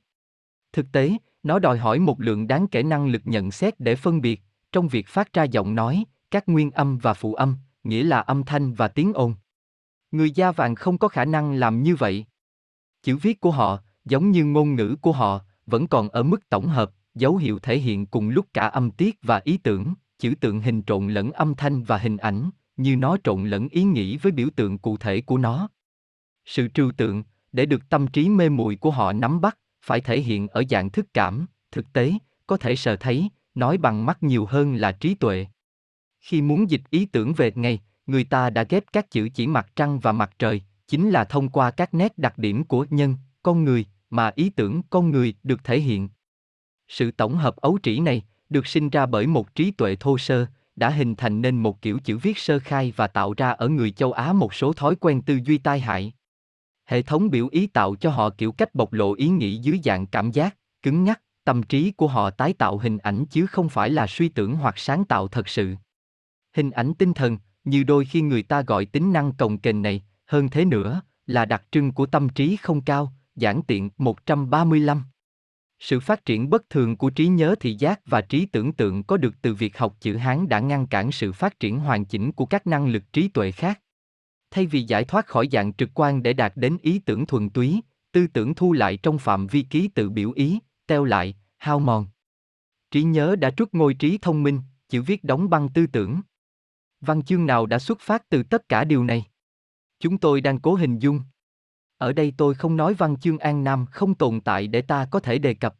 Thực 0.73 0.87
tế, 0.93 1.13
nó 1.43 1.59
đòi 1.59 1.79
hỏi 1.79 1.99
một 1.99 2.21
lượng 2.21 2.47
đáng 2.47 2.67
kể 2.67 2.83
năng 2.83 3.07
lực 3.07 3.23
nhận 3.25 3.51
xét 3.51 3.81
để 3.81 3.97
phân 3.97 4.21
biệt, 4.21 4.43
trong 4.73 4.89
việc 4.89 5.09
phát 5.09 5.33
ra 5.33 5.45
giọng 5.45 5.75
nói, 5.75 6.05
các 6.33 6.49
nguyên 6.49 6.71
âm 6.71 6.99
và 6.99 7.15
phụ 7.15 7.35
âm, 7.35 7.57
nghĩa 7.85 8.03
là 8.03 8.21
âm 8.21 8.45
thanh 8.45 8.75
và 8.75 8.89
tiếng 8.89 9.13
ồn. 9.13 9.35
Người 10.11 10.31
da 10.31 10.53
vàng 10.53 10.75
không 10.75 10.99
có 10.99 11.09
khả 11.09 11.25
năng 11.25 11.53
làm 11.53 11.83
như 11.83 11.97
vậy. 11.97 12.27
Chữ 13.03 13.17
viết 13.17 13.41
của 13.41 13.51
họ, 13.51 13.79
giống 14.05 14.31
như 14.31 14.45
ngôn 14.45 14.75
ngữ 14.75 14.97
của 15.01 15.13
họ, 15.13 15.41
vẫn 15.67 15.87
còn 15.87 16.09
ở 16.09 16.23
mức 16.23 16.49
tổng 16.49 16.69
hợp, 16.69 16.91
dấu 17.15 17.37
hiệu 17.37 17.59
thể 17.59 17.79
hiện 17.79 18.07
cùng 18.07 18.29
lúc 18.29 18.47
cả 18.55 18.67
âm 18.67 18.91
tiết 18.91 19.19
và 19.23 19.41
ý 19.45 19.57
tưởng, 19.57 19.95
chữ 20.19 20.35
tượng 20.41 20.61
hình 20.61 20.83
trộn 20.83 21.09
lẫn 21.09 21.33
âm 21.33 21.55
thanh 21.55 21.83
và 21.83 21.99
hình 21.99 22.17
ảnh, 22.17 22.51
như 22.77 22.97
nó 22.97 23.17
trộn 23.25 23.45
lẫn 23.45 23.69
ý 23.69 23.83
nghĩ 23.83 24.17
với 24.17 24.33
biểu 24.33 24.49
tượng 24.57 24.79
cụ 24.79 24.97
thể 24.97 25.21
của 25.21 25.39
nó. 25.39 25.69
Sự 26.45 26.69
trừu 26.69 26.93
tượng, 26.93 27.23
để 27.53 27.67
được 27.67 27.89
tâm 27.89 28.07
trí 28.07 28.29
mê 28.29 28.49
muội 28.49 28.77
của 28.77 28.91
họ 28.91 29.13
nắm 29.13 29.41
bắt, 29.41 29.59
phải 29.85 30.01
thể 30.01 30.21
hiện 30.21 30.49
ở 30.49 30.63
dạng 30.71 30.91
thức 30.91 31.07
cảm, 31.15 31.47
thực 31.73 31.93
tế, 31.93 32.13
có 32.47 32.57
thể 32.57 32.77
sờ 32.77 32.97
thấy, 32.97 33.29
nói 33.55 33.79
bằng 33.79 34.07
mắt 34.07 34.23
nhiều 34.23 34.47
hơn 34.47 34.75
là 34.75 34.93
trí 34.93 35.15
tuệ. 35.15 35.47
Khi 36.23 36.43
muốn 36.43 36.71
dịch 36.71 36.83
ý 36.91 37.07
tưởng 37.07 37.35
về 37.35 37.53
ngày, 37.55 37.81
người 38.07 38.25
ta 38.25 38.51
đã 38.51 38.63
ghép 38.69 38.85
các 38.93 39.11
chữ 39.11 39.29
chỉ 39.35 39.47
mặt 39.47 39.73
trăng 39.77 40.01
và 40.01 40.13
mặt 40.13 40.31
trời, 40.39 40.63
chính 40.89 41.11
là 41.11 41.25
thông 41.25 41.49
qua 41.49 41.71
các 41.71 41.95
nét 41.95 42.19
đặc 42.19 42.39
điểm 42.39 42.65
của 42.65 42.87
nhân, 42.91 43.17
con 43.43 43.65
người, 43.65 43.87
mà 44.11 44.33
ý 44.35 44.51
tưởng 44.51 44.83
con 44.91 45.11
người 45.11 45.35
được 45.43 45.65
thể 45.65 45.81
hiện. 45.81 46.09
Sự 46.89 47.11
tổng 47.11 47.37
hợp 47.37 47.57
ấu 47.57 47.79
trĩ 47.83 47.99
này, 47.99 48.23
được 48.49 48.67
sinh 48.67 48.91
ra 48.91 49.07
bởi 49.07 49.27
một 49.27 49.55
trí 49.55 49.71
tuệ 49.71 49.97
thô 49.97 50.19
sơ, 50.19 50.47
đã 50.77 50.91
hình 50.91 51.15
thành 51.15 51.43
nên 51.43 51.57
một 51.57 51.83
kiểu 51.83 51.99
chữ 52.05 52.19
viết 52.19 52.39
sơ 52.39 52.59
khai 52.59 52.93
và 52.97 53.07
tạo 53.07 53.35
ra 53.37 53.51
ở 53.51 53.69
người 53.69 53.91
châu 53.91 54.13
Á 54.13 54.33
một 54.33 54.55
số 54.55 54.73
thói 54.73 54.97
quen 54.97 55.23
tư 55.23 55.39
duy 55.45 55.59
tai 55.59 55.81
hại. 55.81 56.13
Hệ 56.85 57.03
thống 57.03 57.31
biểu 57.31 57.49
ý 57.51 57.67
tạo 57.67 57.95
cho 57.95 58.11
họ 58.11 58.31
kiểu 58.31 58.53
cách 58.53 58.75
bộc 58.75 58.93
lộ 58.93 59.15
ý 59.15 59.29
nghĩ 59.29 59.57
dưới 59.57 59.81
dạng 59.85 60.07
cảm 60.07 60.31
giác, 60.31 60.57
cứng 60.83 61.05
nhắc, 61.05 61.23
tâm 61.45 61.63
trí 61.63 61.91
của 61.91 62.09
họ 62.09 62.31
tái 62.31 62.53
tạo 62.53 62.79
hình 62.79 62.99
ảnh 62.99 63.25
chứ 63.27 63.47
không 63.47 63.69
phải 63.69 63.91
là 63.91 64.07
suy 64.07 64.29
tưởng 64.29 64.55
hoặc 64.55 64.79
sáng 64.79 65.05
tạo 65.05 65.29
thật 65.29 65.49
sự. 65.49 65.75
Hình 66.57 66.71
ảnh 66.71 66.93
tinh 66.99 67.15
thần, 67.15 67.39
như 67.65 67.83
đôi 67.83 68.05
khi 68.05 68.21
người 68.21 68.43
ta 68.43 68.63
gọi 68.63 68.87
tính 68.87 69.13
năng 69.13 69.33
cồng 69.33 69.59
kềnh 69.59 69.83
này, 69.83 70.03
hơn 70.27 70.49
thế 70.49 70.65
nữa, 70.65 71.03
là 71.27 71.45
đặc 71.45 71.63
trưng 71.71 71.93
của 71.93 72.07
tâm 72.07 72.29
trí 72.29 72.57
không 72.57 72.81
cao, 72.81 73.13
giản 73.37 73.63
tiện 73.63 73.91
135. 73.99 75.03
Sự 75.79 76.01
phát 76.01 76.25
triển 76.25 76.51
bất 76.51 76.71
thường 76.71 76.97
của 76.97 77.11
trí 77.11 77.27
nhớ 77.29 77.55
thị 77.61 77.75
giác 77.75 78.01
và 78.07 78.21
trí 78.21 78.47
tưởng 78.47 78.73
tượng 78.73 79.03
có 79.03 79.17
được 79.17 79.35
từ 79.43 79.55
việc 79.55 79.79
học 79.79 79.97
chữ 80.01 80.17
Hán 80.17 80.49
đã 80.49 80.61
ngăn 80.61 80.87
cản 80.87 81.13
sự 81.13 81.33
phát 81.33 81.61
triển 81.61 81.79
hoàn 81.79 82.05
chỉnh 82.05 82.33
của 82.33 82.47
các 82.47 82.67
năng 82.67 82.89
lực 82.89 83.13
trí 83.13 83.29
tuệ 83.29 83.51
khác. 83.51 83.81
Thay 84.51 84.67
vì 84.67 84.83
giải 84.83 85.05
thoát 85.05 85.27
khỏi 85.27 85.49
dạng 85.53 85.73
trực 85.73 85.91
quan 85.95 86.23
để 86.23 86.33
đạt 86.33 86.53
đến 86.57 86.77
ý 86.83 86.99
tưởng 86.99 87.27
thuần 87.27 87.51
túy, 87.51 87.81
tư 88.13 88.27
tưởng 88.27 88.55
thu 88.55 88.73
lại 88.73 88.97
trong 88.97 89.19
phạm 89.19 89.47
vi 89.47 89.63
ký 89.63 89.89
tự 89.89 90.11
biểu 90.11 90.33
ý, 90.33 90.59
teo 90.87 91.05
lại, 91.05 91.35
hao 91.59 91.81
mòn. 91.81 92.07
Trí 92.91 93.03
nhớ 93.03 93.37
đã 93.37 93.51
trút 93.51 93.69
ngôi 93.73 93.95
trí 93.95 94.19
thông 94.19 94.43
minh, 94.43 94.61
chữ 94.89 95.03
viết 95.03 95.25
đóng 95.25 95.51
băng 95.51 95.69
tư 95.69 95.87
tưởng. 95.87 96.21
Văn 97.03 97.23
chương 97.23 97.47
nào 97.47 97.67
đã 97.67 97.79
xuất 97.79 98.01
phát 98.01 98.29
từ 98.29 98.43
tất 98.43 98.69
cả 98.69 98.85
điều 98.85 99.05
này? 99.05 99.25
Chúng 100.01 100.19
tôi 100.19 100.41
đang 100.41 100.61
cố 100.61 100.75
hình 100.75 100.99
dung. 100.99 101.21
Ở 101.99 102.13
đây 102.13 102.33
tôi 102.37 102.55
không 102.55 102.77
nói 102.77 102.95
văn 102.95 103.17
chương 103.17 103.39
An 103.39 103.65
Nam 103.65 103.87
không 103.87 104.15
tồn 104.15 104.41
tại 104.41 104.67
để 104.67 104.83
ta 104.83 105.07
có 105.11 105.21
thể 105.21 105.39
đề 105.39 105.55
cập. 105.55 105.75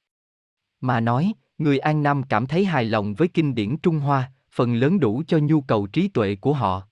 Mà 0.81 1.01
nói, 1.01 1.33
người 1.59 1.79
An 1.79 2.03
Nam 2.03 2.23
cảm 2.23 2.47
thấy 2.47 2.65
hài 2.65 2.85
lòng 2.85 3.15
với 3.15 3.29
kinh 3.29 3.55
điển 3.55 3.77
Trung 3.77 3.99
Hoa, 3.99 4.33
phần 4.53 4.75
lớn 4.75 5.01
đủ 5.01 5.23
cho 5.27 5.39
nhu 5.39 5.61
cầu 5.61 5.87
trí 5.87 6.09
tuệ 6.09 6.37
của 6.37 6.53
họ. 6.53 6.89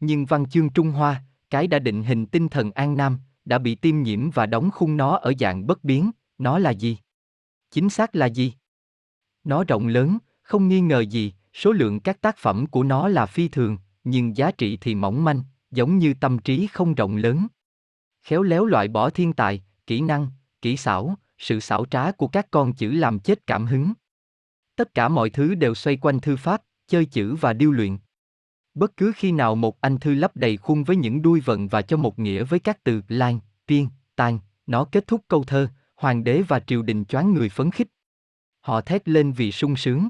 Nhưng 0.00 0.26
văn 0.26 0.48
chương 0.48 0.70
Trung 0.70 0.90
Hoa, 0.90 1.24
cái 1.50 1.66
đã 1.66 1.78
định 1.78 2.02
hình 2.02 2.26
tinh 2.26 2.48
thần 2.48 2.72
An 2.72 2.96
Nam, 2.96 3.18
đã 3.44 3.58
bị 3.58 3.74
tiêm 3.74 4.02
nhiễm 4.02 4.30
và 4.30 4.46
đóng 4.46 4.70
khung 4.70 4.96
nó 4.96 5.16
ở 5.16 5.32
dạng 5.38 5.66
bất 5.66 5.84
biến, 5.84 6.10
nó 6.38 6.58
là 6.58 6.70
gì? 6.70 6.98
Chính 7.70 7.90
xác 7.90 8.16
là 8.16 8.26
gì? 8.26 8.52
Nó 9.44 9.64
rộng 9.64 9.86
lớn, 9.86 10.18
không 10.42 10.68
nghi 10.68 10.80
ngờ 10.80 11.00
gì, 11.00 11.32
số 11.54 11.72
lượng 11.72 12.00
các 12.00 12.20
tác 12.20 12.36
phẩm 12.38 12.66
của 12.66 12.82
nó 12.82 13.08
là 13.08 13.26
phi 13.26 13.48
thường, 13.48 13.78
nhưng 14.04 14.36
giá 14.36 14.50
trị 14.50 14.78
thì 14.80 14.94
mỏng 14.94 15.24
manh, 15.24 15.42
giống 15.70 15.98
như 15.98 16.14
tâm 16.14 16.38
trí 16.38 16.66
không 16.66 16.94
rộng 16.94 17.16
lớn. 17.16 17.46
Khéo 18.22 18.42
léo 18.42 18.64
loại 18.64 18.88
bỏ 18.88 19.10
thiên 19.10 19.32
tài, 19.32 19.62
kỹ 19.86 20.00
năng, 20.00 20.28
kỹ 20.62 20.76
xảo, 20.76 21.14
sự 21.38 21.60
xảo 21.60 21.84
trá 21.84 22.12
của 22.12 22.28
các 22.28 22.46
con 22.50 22.72
chữ 22.72 22.90
làm 22.90 23.18
chết 23.18 23.46
cảm 23.46 23.66
hứng. 23.66 23.92
Tất 24.76 24.94
cả 24.94 25.08
mọi 25.08 25.30
thứ 25.30 25.54
đều 25.54 25.74
xoay 25.74 25.96
quanh 25.96 26.20
thư 26.20 26.36
pháp, 26.36 26.62
chơi 26.88 27.04
chữ 27.04 27.34
và 27.34 27.52
điêu 27.52 27.70
luyện. 27.70 27.98
Bất 28.74 28.96
cứ 28.96 29.12
khi 29.16 29.32
nào 29.32 29.54
một 29.54 29.80
anh 29.80 29.98
thư 29.98 30.14
lấp 30.14 30.36
đầy 30.36 30.56
khuôn 30.56 30.84
với 30.84 30.96
những 30.96 31.22
đuôi 31.22 31.40
vận 31.40 31.68
và 31.68 31.82
cho 31.82 31.96
một 31.96 32.18
nghĩa 32.18 32.44
với 32.44 32.60
các 32.60 32.84
từ 32.84 33.02
lan, 33.08 33.40
tiên, 33.66 33.88
tàn, 34.16 34.38
nó 34.66 34.84
kết 34.84 35.06
thúc 35.06 35.24
câu 35.28 35.44
thơ, 35.44 35.68
hoàng 35.96 36.24
đế 36.24 36.42
và 36.48 36.60
triều 36.60 36.82
đình 36.82 37.04
choáng 37.04 37.34
người 37.34 37.48
phấn 37.48 37.70
khích. 37.70 37.88
Họ 38.60 38.80
thét 38.80 39.08
lên 39.08 39.32
vì 39.32 39.52
sung 39.52 39.76
sướng. 39.76 40.08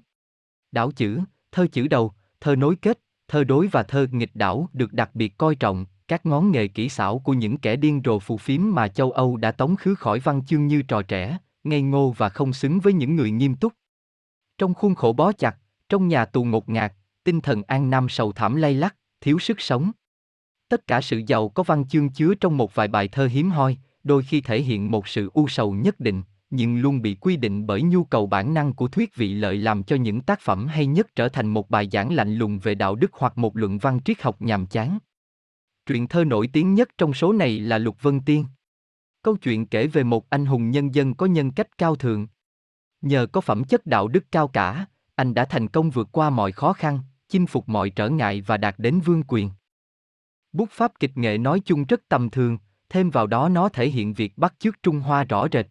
Đảo 0.72 0.90
chữ, 0.90 1.20
thơ 1.52 1.66
chữ 1.72 1.88
đầu, 1.88 2.12
thơ 2.40 2.56
nối 2.56 2.76
kết, 2.76 3.00
thơ 3.28 3.44
đối 3.44 3.66
và 3.66 3.82
thơ 3.82 4.06
nghịch 4.10 4.30
đảo 4.34 4.68
được 4.72 4.92
đặc 4.92 5.10
biệt 5.14 5.38
coi 5.38 5.54
trọng, 5.54 5.86
các 6.08 6.26
ngón 6.26 6.50
nghề 6.50 6.68
kỹ 6.68 6.88
xảo 6.88 7.18
của 7.18 7.32
những 7.32 7.58
kẻ 7.58 7.76
điên 7.76 8.02
rồ 8.04 8.18
phù 8.18 8.36
phiếm 8.36 8.60
mà 8.64 8.88
châu 8.88 9.10
Âu 9.10 9.36
đã 9.36 9.52
tống 9.52 9.76
khứ 9.76 9.94
khỏi 9.94 10.20
văn 10.20 10.44
chương 10.46 10.66
như 10.66 10.82
trò 10.82 11.02
trẻ, 11.02 11.38
ngây 11.64 11.82
ngô 11.82 12.14
và 12.16 12.28
không 12.28 12.52
xứng 12.52 12.80
với 12.80 12.92
những 12.92 13.16
người 13.16 13.30
nghiêm 13.30 13.56
túc. 13.56 13.72
Trong 14.58 14.74
khuôn 14.74 14.94
khổ 14.94 15.12
bó 15.12 15.32
chặt, 15.32 15.56
trong 15.88 16.08
nhà 16.08 16.24
tù 16.24 16.44
ngột 16.44 16.68
ngạt, 16.68 16.92
tinh 17.24 17.40
thần 17.40 17.62
an 17.62 17.90
nam 17.90 18.08
sầu 18.08 18.32
thảm 18.32 18.56
lay 18.56 18.74
lắc, 18.74 18.96
thiếu 19.20 19.38
sức 19.38 19.60
sống. 19.60 19.90
Tất 20.68 20.86
cả 20.86 21.00
sự 21.00 21.22
giàu 21.26 21.48
có 21.48 21.62
văn 21.62 21.88
chương 21.88 22.08
chứa 22.08 22.34
trong 22.34 22.56
một 22.56 22.74
vài 22.74 22.88
bài 22.88 23.08
thơ 23.08 23.26
hiếm 23.26 23.50
hoi, 23.50 23.76
đôi 24.04 24.22
khi 24.22 24.40
thể 24.40 24.62
hiện 24.62 24.90
một 24.90 25.08
sự 25.08 25.30
u 25.34 25.48
sầu 25.48 25.72
nhất 25.72 26.00
định, 26.00 26.22
nhưng 26.50 26.80
luôn 26.80 27.02
bị 27.02 27.14
quy 27.14 27.36
định 27.36 27.66
bởi 27.66 27.82
nhu 27.82 28.04
cầu 28.04 28.26
bản 28.26 28.54
năng 28.54 28.72
của 28.72 28.88
thuyết 28.88 29.16
vị 29.16 29.34
lợi 29.34 29.56
làm 29.56 29.82
cho 29.82 29.96
những 29.96 30.20
tác 30.20 30.40
phẩm 30.40 30.66
hay 30.66 30.86
nhất 30.86 31.06
trở 31.16 31.28
thành 31.28 31.46
một 31.46 31.70
bài 31.70 31.88
giảng 31.92 32.12
lạnh 32.12 32.34
lùng 32.34 32.58
về 32.58 32.74
đạo 32.74 32.94
đức 32.94 33.10
hoặc 33.12 33.38
một 33.38 33.56
luận 33.56 33.78
văn 33.78 34.00
triết 34.04 34.22
học 34.22 34.42
nhàm 34.42 34.66
chán. 34.66 34.98
Truyện 35.86 36.08
thơ 36.08 36.24
nổi 36.24 36.48
tiếng 36.52 36.74
nhất 36.74 36.88
trong 36.98 37.14
số 37.14 37.32
này 37.32 37.60
là 37.60 37.78
Lục 37.78 38.02
Vân 38.02 38.20
Tiên. 38.20 38.44
Câu 39.22 39.36
chuyện 39.36 39.66
kể 39.66 39.86
về 39.86 40.02
một 40.02 40.30
anh 40.30 40.46
hùng 40.46 40.70
nhân 40.70 40.94
dân 40.94 41.14
có 41.14 41.26
nhân 41.26 41.50
cách 41.50 41.78
cao 41.78 41.96
thượng. 41.96 42.26
Nhờ 43.00 43.26
có 43.26 43.40
phẩm 43.40 43.64
chất 43.64 43.86
đạo 43.86 44.08
đức 44.08 44.24
cao 44.32 44.48
cả, 44.48 44.86
anh 45.14 45.34
đã 45.34 45.44
thành 45.44 45.68
công 45.68 45.90
vượt 45.90 46.08
qua 46.12 46.30
mọi 46.30 46.52
khó 46.52 46.72
khăn, 46.72 47.00
chinh 47.28 47.46
phục 47.46 47.68
mọi 47.68 47.90
trở 47.90 48.08
ngại 48.08 48.40
và 48.40 48.56
đạt 48.56 48.74
đến 48.78 49.00
vương 49.00 49.22
quyền. 49.28 49.50
Bút 50.52 50.70
pháp 50.70 50.92
kịch 51.00 51.16
nghệ 51.16 51.38
nói 51.38 51.60
chung 51.64 51.84
rất 51.84 52.00
tầm 52.08 52.30
thường, 52.30 52.58
thêm 52.88 53.10
vào 53.10 53.26
đó 53.26 53.48
nó 53.48 53.68
thể 53.68 53.88
hiện 53.88 54.14
việc 54.14 54.38
bắt 54.38 54.54
chước 54.58 54.82
Trung 54.82 55.00
Hoa 55.00 55.24
rõ 55.24 55.46
rệt. 55.52 55.66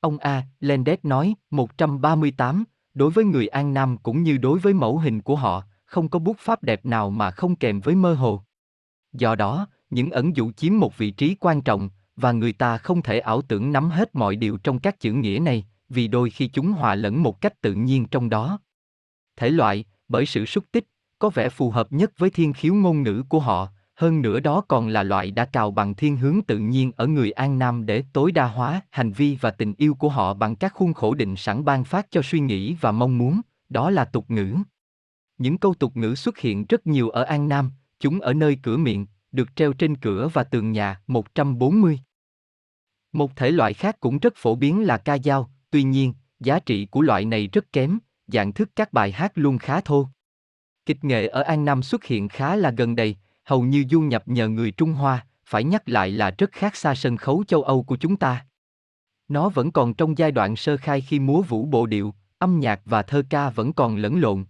Ông 0.00 0.18
A. 0.18 0.42
Lendet 0.60 1.04
nói, 1.04 1.34
138, 1.50 2.64
đối 2.94 3.10
với 3.10 3.24
người 3.24 3.48
An 3.48 3.74
Nam 3.74 3.96
cũng 3.98 4.22
như 4.22 4.36
đối 4.38 4.58
với 4.58 4.74
mẫu 4.74 4.98
hình 4.98 5.22
của 5.22 5.36
họ, 5.36 5.62
không 5.84 6.08
có 6.08 6.18
bút 6.18 6.36
pháp 6.38 6.62
đẹp 6.62 6.86
nào 6.86 7.10
mà 7.10 7.30
không 7.30 7.56
kèm 7.56 7.80
với 7.80 7.94
mơ 7.94 8.14
hồ. 8.14 8.42
Do 9.12 9.34
đó, 9.34 9.66
những 9.90 10.10
ẩn 10.10 10.36
dụ 10.36 10.52
chiếm 10.52 10.78
một 10.78 10.98
vị 10.98 11.10
trí 11.10 11.34
quan 11.40 11.62
trọng, 11.62 11.90
và 12.16 12.32
người 12.32 12.52
ta 12.52 12.78
không 12.78 13.02
thể 13.02 13.18
ảo 13.18 13.42
tưởng 13.42 13.72
nắm 13.72 13.90
hết 13.90 14.14
mọi 14.14 14.36
điều 14.36 14.56
trong 14.56 14.78
các 14.78 15.00
chữ 15.00 15.12
nghĩa 15.12 15.38
này, 15.42 15.66
vì 15.88 16.08
đôi 16.08 16.30
khi 16.30 16.48
chúng 16.48 16.72
hòa 16.72 16.94
lẫn 16.94 17.22
một 17.22 17.40
cách 17.40 17.60
tự 17.60 17.74
nhiên 17.74 18.06
trong 18.06 18.28
đó. 18.28 18.58
Thể 19.36 19.50
loại, 19.50 19.84
bởi 20.08 20.26
sự 20.26 20.46
xúc 20.46 20.64
tích, 20.72 20.84
có 21.18 21.30
vẻ 21.30 21.48
phù 21.48 21.70
hợp 21.70 21.92
nhất 21.92 22.12
với 22.18 22.30
thiên 22.30 22.52
khiếu 22.52 22.74
ngôn 22.74 23.02
ngữ 23.02 23.22
của 23.28 23.40
họ, 23.40 23.68
hơn 23.98 24.22
nữa 24.22 24.40
đó 24.40 24.60
còn 24.68 24.88
là 24.88 25.02
loại 25.02 25.30
đã 25.30 25.44
cào 25.44 25.70
bằng 25.70 25.94
thiên 25.94 26.16
hướng 26.16 26.40
tự 26.46 26.58
nhiên 26.58 26.92
ở 26.96 27.06
người 27.06 27.30
An 27.30 27.58
Nam 27.58 27.86
để 27.86 28.04
tối 28.12 28.32
đa 28.32 28.46
hóa 28.46 28.80
hành 28.90 29.12
vi 29.12 29.38
và 29.40 29.50
tình 29.50 29.74
yêu 29.78 29.94
của 29.94 30.08
họ 30.08 30.34
bằng 30.34 30.56
các 30.56 30.72
khuôn 30.74 30.94
khổ 30.94 31.14
định 31.14 31.36
sẵn 31.36 31.64
ban 31.64 31.84
phát 31.84 32.06
cho 32.10 32.22
suy 32.22 32.40
nghĩ 32.40 32.74
và 32.80 32.92
mong 32.92 33.18
muốn, 33.18 33.40
đó 33.68 33.90
là 33.90 34.04
tục 34.04 34.30
ngữ. 34.30 34.56
Những 35.38 35.58
câu 35.58 35.74
tục 35.74 35.96
ngữ 35.96 36.14
xuất 36.14 36.38
hiện 36.38 36.64
rất 36.68 36.86
nhiều 36.86 37.10
ở 37.10 37.22
An 37.22 37.48
Nam, 37.48 37.70
chúng 38.00 38.20
ở 38.20 38.34
nơi 38.34 38.58
cửa 38.62 38.76
miệng, 38.76 39.06
được 39.32 39.56
treo 39.56 39.72
trên 39.72 39.96
cửa 39.96 40.28
và 40.32 40.44
tường 40.44 40.72
nhà 40.72 41.00
140. 41.06 42.00
Một 43.12 43.36
thể 43.36 43.50
loại 43.50 43.74
khác 43.74 44.00
cũng 44.00 44.18
rất 44.18 44.32
phổ 44.36 44.54
biến 44.54 44.86
là 44.86 44.98
ca 44.98 45.18
dao, 45.18 45.50
tuy 45.70 45.82
nhiên, 45.82 46.14
giá 46.40 46.58
trị 46.58 46.86
của 46.86 47.00
loại 47.00 47.24
này 47.24 47.48
rất 47.52 47.72
kém, 47.72 47.98
dạng 48.26 48.52
thức 48.52 48.70
các 48.76 48.92
bài 48.92 49.12
hát 49.12 49.32
luôn 49.34 49.58
khá 49.58 49.80
thô. 49.80 50.08
Kịch 50.86 51.04
nghệ 51.04 51.26
ở 51.26 51.42
An 51.42 51.64
Nam 51.64 51.82
xuất 51.82 52.04
hiện 52.04 52.28
khá 52.28 52.56
là 52.56 52.70
gần 52.70 52.96
đây, 52.96 53.16
hầu 53.48 53.62
như 53.62 53.84
du 53.90 54.00
nhập 54.00 54.28
nhờ 54.28 54.48
người 54.48 54.70
Trung 54.70 54.92
Hoa, 54.92 55.26
phải 55.44 55.64
nhắc 55.64 55.88
lại 55.88 56.10
là 56.10 56.34
rất 56.38 56.52
khác 56.52 56.76
xa 56.76 56.94
sân 56.94 57.16
khấu 57.16 57.44
châu 57.44 57.62
Âu 57.62 57.82
của 57.82 57.96
chúng 57.96 58.16
ta. 58.16 58.46
Nó 59.28 59.48
vẫn 59.48 59.70
còn 59.70 59.94
trong 59.94 60.18
giai 60.18 60.32
đoạn 60.32 60.56
sơ 60.56 60.76
khai 60.76 61.00
khi 61.00 61.18
múa 61.18 61.42
vũ 61.42 61.66
bộ 61.66 61.86
điệu, 61.86 62.14
âm 62.38 62.60
nhạc 62.60 62.80
và 62.84 63.02
thơ 63.02 63.22
ca 63.30 63.50
vẫn 63.50 63.72
còn 63.72 63.96
lẫn 63.96 64.20
lộn. 64.20 64.44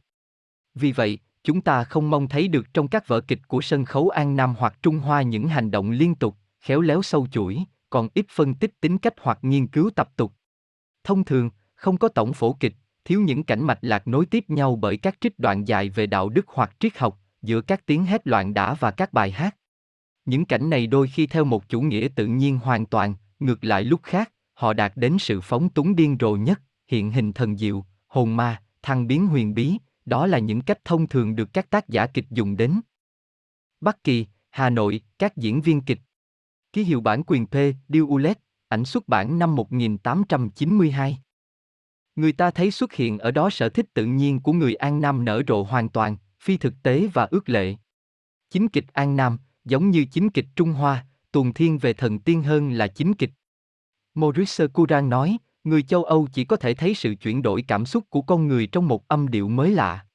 Vì 0.75 0.93
vậy, 0.93 1.19
chúng 1.45 1.61
ta 1.61 1.85
không 1.85 2.11
mong 2.11 2.29
thấy 2.29 2.49
được 2.49 2.75
trong 2.75 2.89
các 2.89 3.09
vở 3.09 3.21
kịch 3.21 3.49
của 3.49 3.61
sân 3.61 3.85
khấu 3.85 4.09
An 4.09 4.37
Nam 4.37 4.55
hoặc 4.59 4.79
Trung 4.83 4.99
Hoa 4.99 5.23
những 5.23 5.49
hành 5.49 5.71
động 5.71 5.91
liên 5.91 6.15
tục, 6.15 6.37
khéo 6.61 6.81
léo 6.81 7.03
sâu 7.03 7.27
chuỗi, 7.33 7.59
còn 7.91 8.09
ít 8.15 8.27
phân 8.31 8.55
tích 8.55 8.81
tính 8.81 8.99
cách 8.99 9.15
hoặc 9.21 9.39
nghiên 9.43 9.67
cứu 9.67 9.91
tập 9.91 10.09
tục. 10.17 10.33
Thông 11.05 11.25
thường, 11.25 11.51
không 11.75 11.99
có 11.99 12.09
tổng 12.09 12.33
phổ 12.33 12.53
kịch, 12.53 12.75
thiếu 13.05 13.21
những 13.21 13.45
cảnh 13.45 13.65
mạch 13.65 13.79
lạc 13.83 14.09
nối 14.09 14.27
tiếp 14.27 14.51
nhau 14.51 14.77
bởi 14.77 14.97
các 14.97 15.17
trích 15.21 15.39
đoạn 15.39 15.69
dài 15.69 15.89
về 15.89 16.07
đạo 16.07 16.29
đức 16.29 16.47
hoặc 16.49 16.77
triết 16.81 16.99
học, 16.99 17.21
giữa 17.43 17.61
các 17.61 17.87
tiếng 17.87 18.05
hét 18.05 18.27
loạn 18.27 18.55
đả 18.55 18.75
và 18.75 18.91
các 18.91 19.13
bài 19.13 19.31
hát. 19.31 19.57
Những 20.25 20.45
cảnh 20.45 20.71
này 20.71 20.87
đôi 20.87 21.09
khi 21.09 21.27
theo 21.27 21.45
một 21.45 21.69
chủ 21.69 21.81
nghĩa 21.81 22.09
tự 22.17 22.27
nhiên 22.27 22.59
hoàn 22.59 22.87
toàn, 22.87 23.15
ngược 23.39 23.65
lại 23.65 23.85
lúc 23.85 24.01
khác, 24.03 24.33
họ 24.55 24.73
đạt 24.73 24.93
đến 24.97 25.17
sự 25.19 25.41
phóng 25.41 25.69
túng 25.69 25.97
điên 25.97 26.17
rồ 26.21 26.37
nhất, 26.37 26.61
hiện 26.87 27.11
hình 27.11 27.33
thần 27.33 27.57
diệu, 27.57 27.85
hồn 28.07 28.37
ma, 28.37 28.63
thăng 28.83 29.07
biến 29.07 29.27
huyền 29.27 29.55
bí, 29.55 29.79
Đó 30.05 30.27
là 30.27 30.39
những 30.39 30.61
cách 30.61 30.85
thông 30.85 31.07
thường 31.07 31.37
được 31.37 31.53
các 31.53 31.71
tác 31.71 31.89
giả 31.89 32.07
kịch 32.07 32.25
dùng 32.31 32.57
đến. 32.57 32.81
Bắc 33.81 34.05
Kỳ, 34.05 34.27
Hà 34.51 34.71
Nội, 34.71 35.01
các 35.19 35.37
diễn 35.37 35.61
viên 35.61 35.81
kịch. 35.81 36.01
Ký 36.73 36.83
hiệu 36.83 37.01
bản 37.01 37.23
quyền 37.27 37.47
P. 37.47 37.55
Điêu 37.89 38.07
Ulet, 38.07 38.39
ảnh 38.69 38.85
xuất 38.85 39.09
bản 39.09 39.39
năm 39.39 39.55
1892. 39.55 41.19
Người 42.17 42.33
ta 42.33 42.51
thấy 42.51 42.71
xuất 42.71 42.93
hiện 42.93 43.19
ở 43.19 43.31
đó 43.31 43.51
sở 43.51 43.69
thích 43.69 43.95
tự 43.95 44.07
nhiên 44.07 44.41
của 44.41 44.53
người 44.53 44.75
An 44.75 45.01
Nam 45.01 45.25
nở 45.25 45.43
rộ 45.49 45.63
hoàn 45.63 45.89
toàn, 45.89 46.17
phi 46.41 46.57
thực 46.57 46.75
tế 46.83 47.09
và 47.13 47.25
ước 47.31 47.49
lệ. 47.49 47.75
Chính 48.51 48.69
kịch 48.69 48.85
An 48.93 49.17
Nam, 49.17 49.39
giống 49.65 49.91
như 49.91 50.05
chính 50.05 50.31
kịch 50.31 50.47
Trung 50.57 50.73
Hoa, 50.73 51.07
tuồn 51.33 51.53
thiên 51.53 51.79
về 51.79 51.93
thần 51.93 52.19
tiên 52.19 52.43
hơn 52.43 52.71
là 52.71 52.87
chính 52.87 53.15
kịch. 53.15 53.31
Maurice 54.15 54.67
Curran 54.67 55.09
nói, 55.09 55.39
người 55.65 55.83
châu 55.83 56.05
Âu 56.05 56.29
chỉ 56.33 56.45
có 56.45 56.57
thể 56.57 56.75
thấy 56.75 56.95
sự 56.95 57.15
chuyển 57.15 57.43
đổi 57.43 57.63
cảm 57.63 57.87
xúc 57.87 58.05
của 58.11 58.23
con 58.23 58.49
người 58.49 58.67
trong 58.67 58.89
một 58.89 59.09
âm 59.09 59.29
điệu 59.29 59.49
mới 59.49 59.71
lạ. 59.71 60.07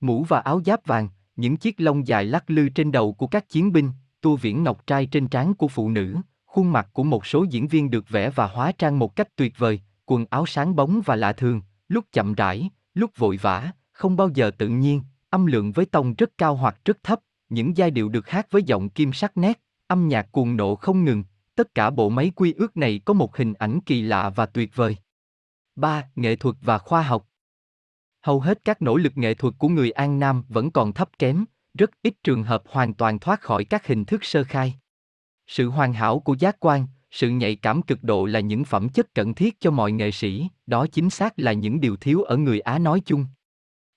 Mũ 0.00 0.24
và 0.24 0.40
áo 0.40 0.60
giáp 0.66 0.86
vàng, 0.86 1.08
những 1.36 1.56
chiếc 1.56 1.80
lông 1.80 2.06
dài 2.06 2.24
lắc 2.24 2.50
lư 2.50 2.68
trên 2.68 2.92
đầu 2.92 3.12
của 3.12 3.26
các 3.26 3.48
chiến 3.48 3.72
binh, 3.72 3.90
tua 4.20 4.36
viễn 4.36 4.62
ngọc 4.62 4.86
trai 4.86 5.06
trên 5.06 5.28
trán 5.28 5.54
của 5.54 5.68
phụ 5.68 5.90
nữ, 5.90 6.16
khuôn 6.46 6.72
mặt 6.72 6.88
của 6.92 7.02
một 7.02 7.26
số 7.26 7.46
diễn 7.50 7.68
viên 7.68 7.90
được 7.90 8.08
vẽ 8.08 8.30
và 8.30 8.46
hóa 8.46 8.72
trang 8.72 8.98
một 8.98 9.16
cách 9.16 9.36
tuyệt 9.36 9.58
vời, 9.58 9.80
quần 10.06 10.26
áo 10.30 10.46
sáng 10.46 10.76
bóng 10.76 11.00
và 11.04 11.16
lạ 11.16 11.32
thường, 11.32 11.60
lúc 11.88 12.04
chậm 12.12 12.34
rãi, 12.34 12.70
lúc 12.94 13.10
vội 13.16 13.36
vã, 13.36 13.70
không 13.92 14.16
bao 14.16 14.28
giờ 14.34 14.50
tự 14.58 14.68
nhiên, 14.68 15.02
âm 15.34 15.46
lượng 15.46 15.72
với 15.72 15.86
tông 15.86 16.14
rất 16.14 16.38
cao 16.38 16.56
hoặc 16.56 16.76
rất 16.84 17.02
thấp, 17.02 17.20
những 17.48 17.76
giai 17.76 17.90
điệu 17.90 18.08
được 18.08 18.28
hát 18.28 18.46
với 18.50 18.62
giọng 18.62 18.88
kim 18.88 19.12
sắc 19.12 19.36
nét, 19.36 19.60
âm 19.86 20.08
nhạc 20.08 20.32
cuồng 20.32 20.56
nộ 20.56 20.76
không 20.76 21.04
ngừng, 21.04 21.24
tất 21.54 21.74
cả 21.74 21.90
bộ 21.90 22.08
máy 22.08 22.32
quy 22.36 22.52
ước 22.52 22.76
này 22.76 23.00
có 23.04 23.14
một 23.14 23.36
hình 23.36 23.54
ảnh 23.54 23.80
kỳ 23.80 24.02
lạ 24.02 24.30
và 24.30 24.46
tuyệt 24.46 24.76
vời. 24.76 24.96
3. 25.76 26.08
Nghệ 26.16 26.36
thuật 26.36 26.56
và 26.60 26.78
khoa 26.78 27.02
học 27.02 27.26
Hầu 28.22 28.40
hết 28.40 28.64
các 28.64 28.82
nỗ 28.82 28.96
lực 28.96 29.12
nghệ 29.16 29.34
thuật 29.34 29.54
của 29.58 29.68
người 29.68 29.90
An 29.90 30.20
Nam 30.20 30.44
vẫn 30.48 30.70
còn 30.70 30.92
thấp 30.92 31.18
kém, 31.18 31.44
rất 31.78 31.90
ít 32.02 32.14
trường 32.24 32.42
hợp 32.42 32.62
hoàn 32.68 32.94
toàn 32.94 33.18
thoát 33.18 33.40
khỏi 33.40 33.64
các 33.64 33.86
hình 33.86 34.04
thức 34.04 34.24
sơ 34.24 34.44
khai. 34.44 34.74
Sự 35.46 35.68
hoàn 35.68 35.92
hảo 35.92 36.20
của 36.20 36.34
giác 36.34 36.56
quan, 36.60 36.86
sự 37.10 37.30
nhạy 37.30 37.56
cảm 37.56 37.82
cực 37.82 38.02
độ 38.02 38.26
là 38.26 38.40
những 38.40 38.64
phẩm 38.64 38.88
chất 38.88 39.14
cần 39.14 39.34
thiết 39.34 39.60
cho 39.60 39.70
mọi 39.70 39.92
nghệ 39.92 40.10
sĩ, 40.10 40.48
đó 40.66 40.86
chính 40.86 41.10
xác 41.10 41.32
là 41.36 41.52
những 41.52 41.80
điều 41.80 41.96
thiếu 41.96 42.22
ở 42.22 42.36
người 42.36 42.60
Á 42.60 42.78
nói 42.78 43.00
chung. 43.04 43.26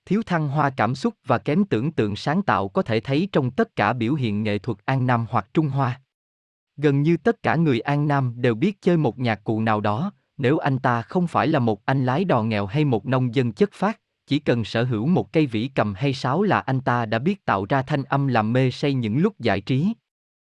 Thiếu 0.08 0.22
thăng 0.26 0.48
hoa 0.48 0.70
cảm 0.70 0.96
xúc 0.96 1.14
và 1.26 1.38
kém 1.38 1.66
tưởng 1.66 1.92
tượng 1.92 2.16
sáng 2.16 2.42
tạo 2.42 2.68
có 2.68 2.82
thể 2.82 3.00
thấy 3.00 3.30
trong 3.32 3.52
tất 3.52 3.76
cả 3.76 3.94
biểu 3.94 4.14
hiện 4.14 4.44
nghệ 4.44 4.58
thuật 4.58 4.78
An 4.86 5.08
Nam 5.08 5.26
hoặc 5.30 5.48
Trung 5.54 5.70
Hoa. 5.70 6.02
Gần 6.78 7.02
như 7.02 7.18
tất 7.18 7.44
cả 7.44 7.56
người 7.56 7.80
An 7.80 8.08
Nam 8.08 8.34
đều 8.36 8.56
biết 8.56 8.82
chơi 8.82 8.98
một 8.98 9.20
nhạc 9.20 9.44
cụ 9.44 9.62
nào 9.62 9.82
đó, 9.82 10.12
nếu 10.38 10.58
anh 10.58 10.80
ta 10.80 11.02
không 11.02 11.28
phải 11.28 11.48
là 11.48 11.60
một 11.60 11.86
anh 11.86 12.06
lái 12.06 12.26
đò 12.26 12.44
nghèo 12.44 12.66
hay 12.66 12.86
một 12.86 13.06
nông 13.06 13.36
dân 13.36 13.52
chất 13.52 13.70
phát, 13.74 14.00
chỉ 14.28 14.40
cần 14.40 14.64
sở 14.64 14.84
hữu 14.84 15.08
một 15.08 15.34
cây 15.34 15.46
vĩ 15.46 15.70
cầm 15.76 15.94
hay 15.94 16.14
sáo 16.14 16.44
là 16.44 16.60
anh 16.60 16.82
ta 16.82 17.06
đã 17.06 17.20
biết 17.20 17.46
tạo 17.46 17.66
ra 17.70 17.82
thanh 17.82 18.04
âm 18.04 18.28
làm 18.28 18.54
mê 18.54 18.72
say 18.72 18.94
những 18.94 19.18
lúc 19.18 19.40
giải 19.40 19.62
trí. 19.62 19.94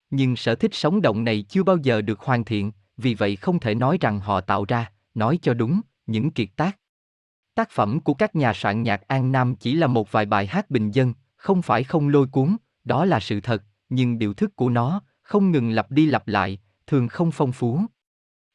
Nhưng 0.09 0.35
sở 0.35 0.55
thích 0.55 0.73
sống 0.73 1.01
động 1.01 1.23
này 1.23 1.45
chưa 1.49 1.63
bao 1.63 1.77
giờ 1.77 2.01
được 2.01 2.19
hoàn 2.19 2.45
thiện, 2.45 2.71
vì 2.97 3.13
vậy 3.13 3.35
không 3.35 3.59
thể 3.59 3.75
nói 3.75 3.97
rằng 4.01 4.19
họ 4.19 4.41
tạo 4.41 4.65
ra, 4.65 4.91
nói 5.13 5.39
cho 5.41 5.53
đúng, 5.53 5.81
những 6.05 6.31
kiệt 6.31 6.49
tác. 6.55 6.78
Tác 7.59 7.69
phẩm 7.69 7.99
của 7.99 8.13
các 8.13 8.35
nhà 8.35 8.53
soạn 8.53 8.83
nhạc 8.83 9.07
An 9.07 9.31
Nam 9.31 9.55
chỉ 9.55 9.73
là 9.73 9.87
một 9.87 10.11
vài 10.11 10.25
bài 10.25 10.47
hát 10.47 10.69
bình 10.69 10.91
dân, 10.91 11.13
không 11.35 11.61
phải 11.61 11.83
không 11.83 12.09
lôi 12.09 12.27
cuốn, 12.27 12.57
đó 12.83 13.05
là 13.05 13.19
sự 13.19 13.41
thật, 13.41 13.63
nhưng 13.89 14.19
điều 14.19 14.33
thức 14.33 14.55
của 14.55 14.69
nó, 14.69 15.01
không 15.21 15.51
ngừng 15.51 15.69
lặp 15.69 15.91
đi 15.91 16.05
lặp 16.05 16.27
lại, 16.27 16.59
thường 16.87 17.07
không 17.07 17.31
phong 17.31 17.51
phú. 17.51 17.81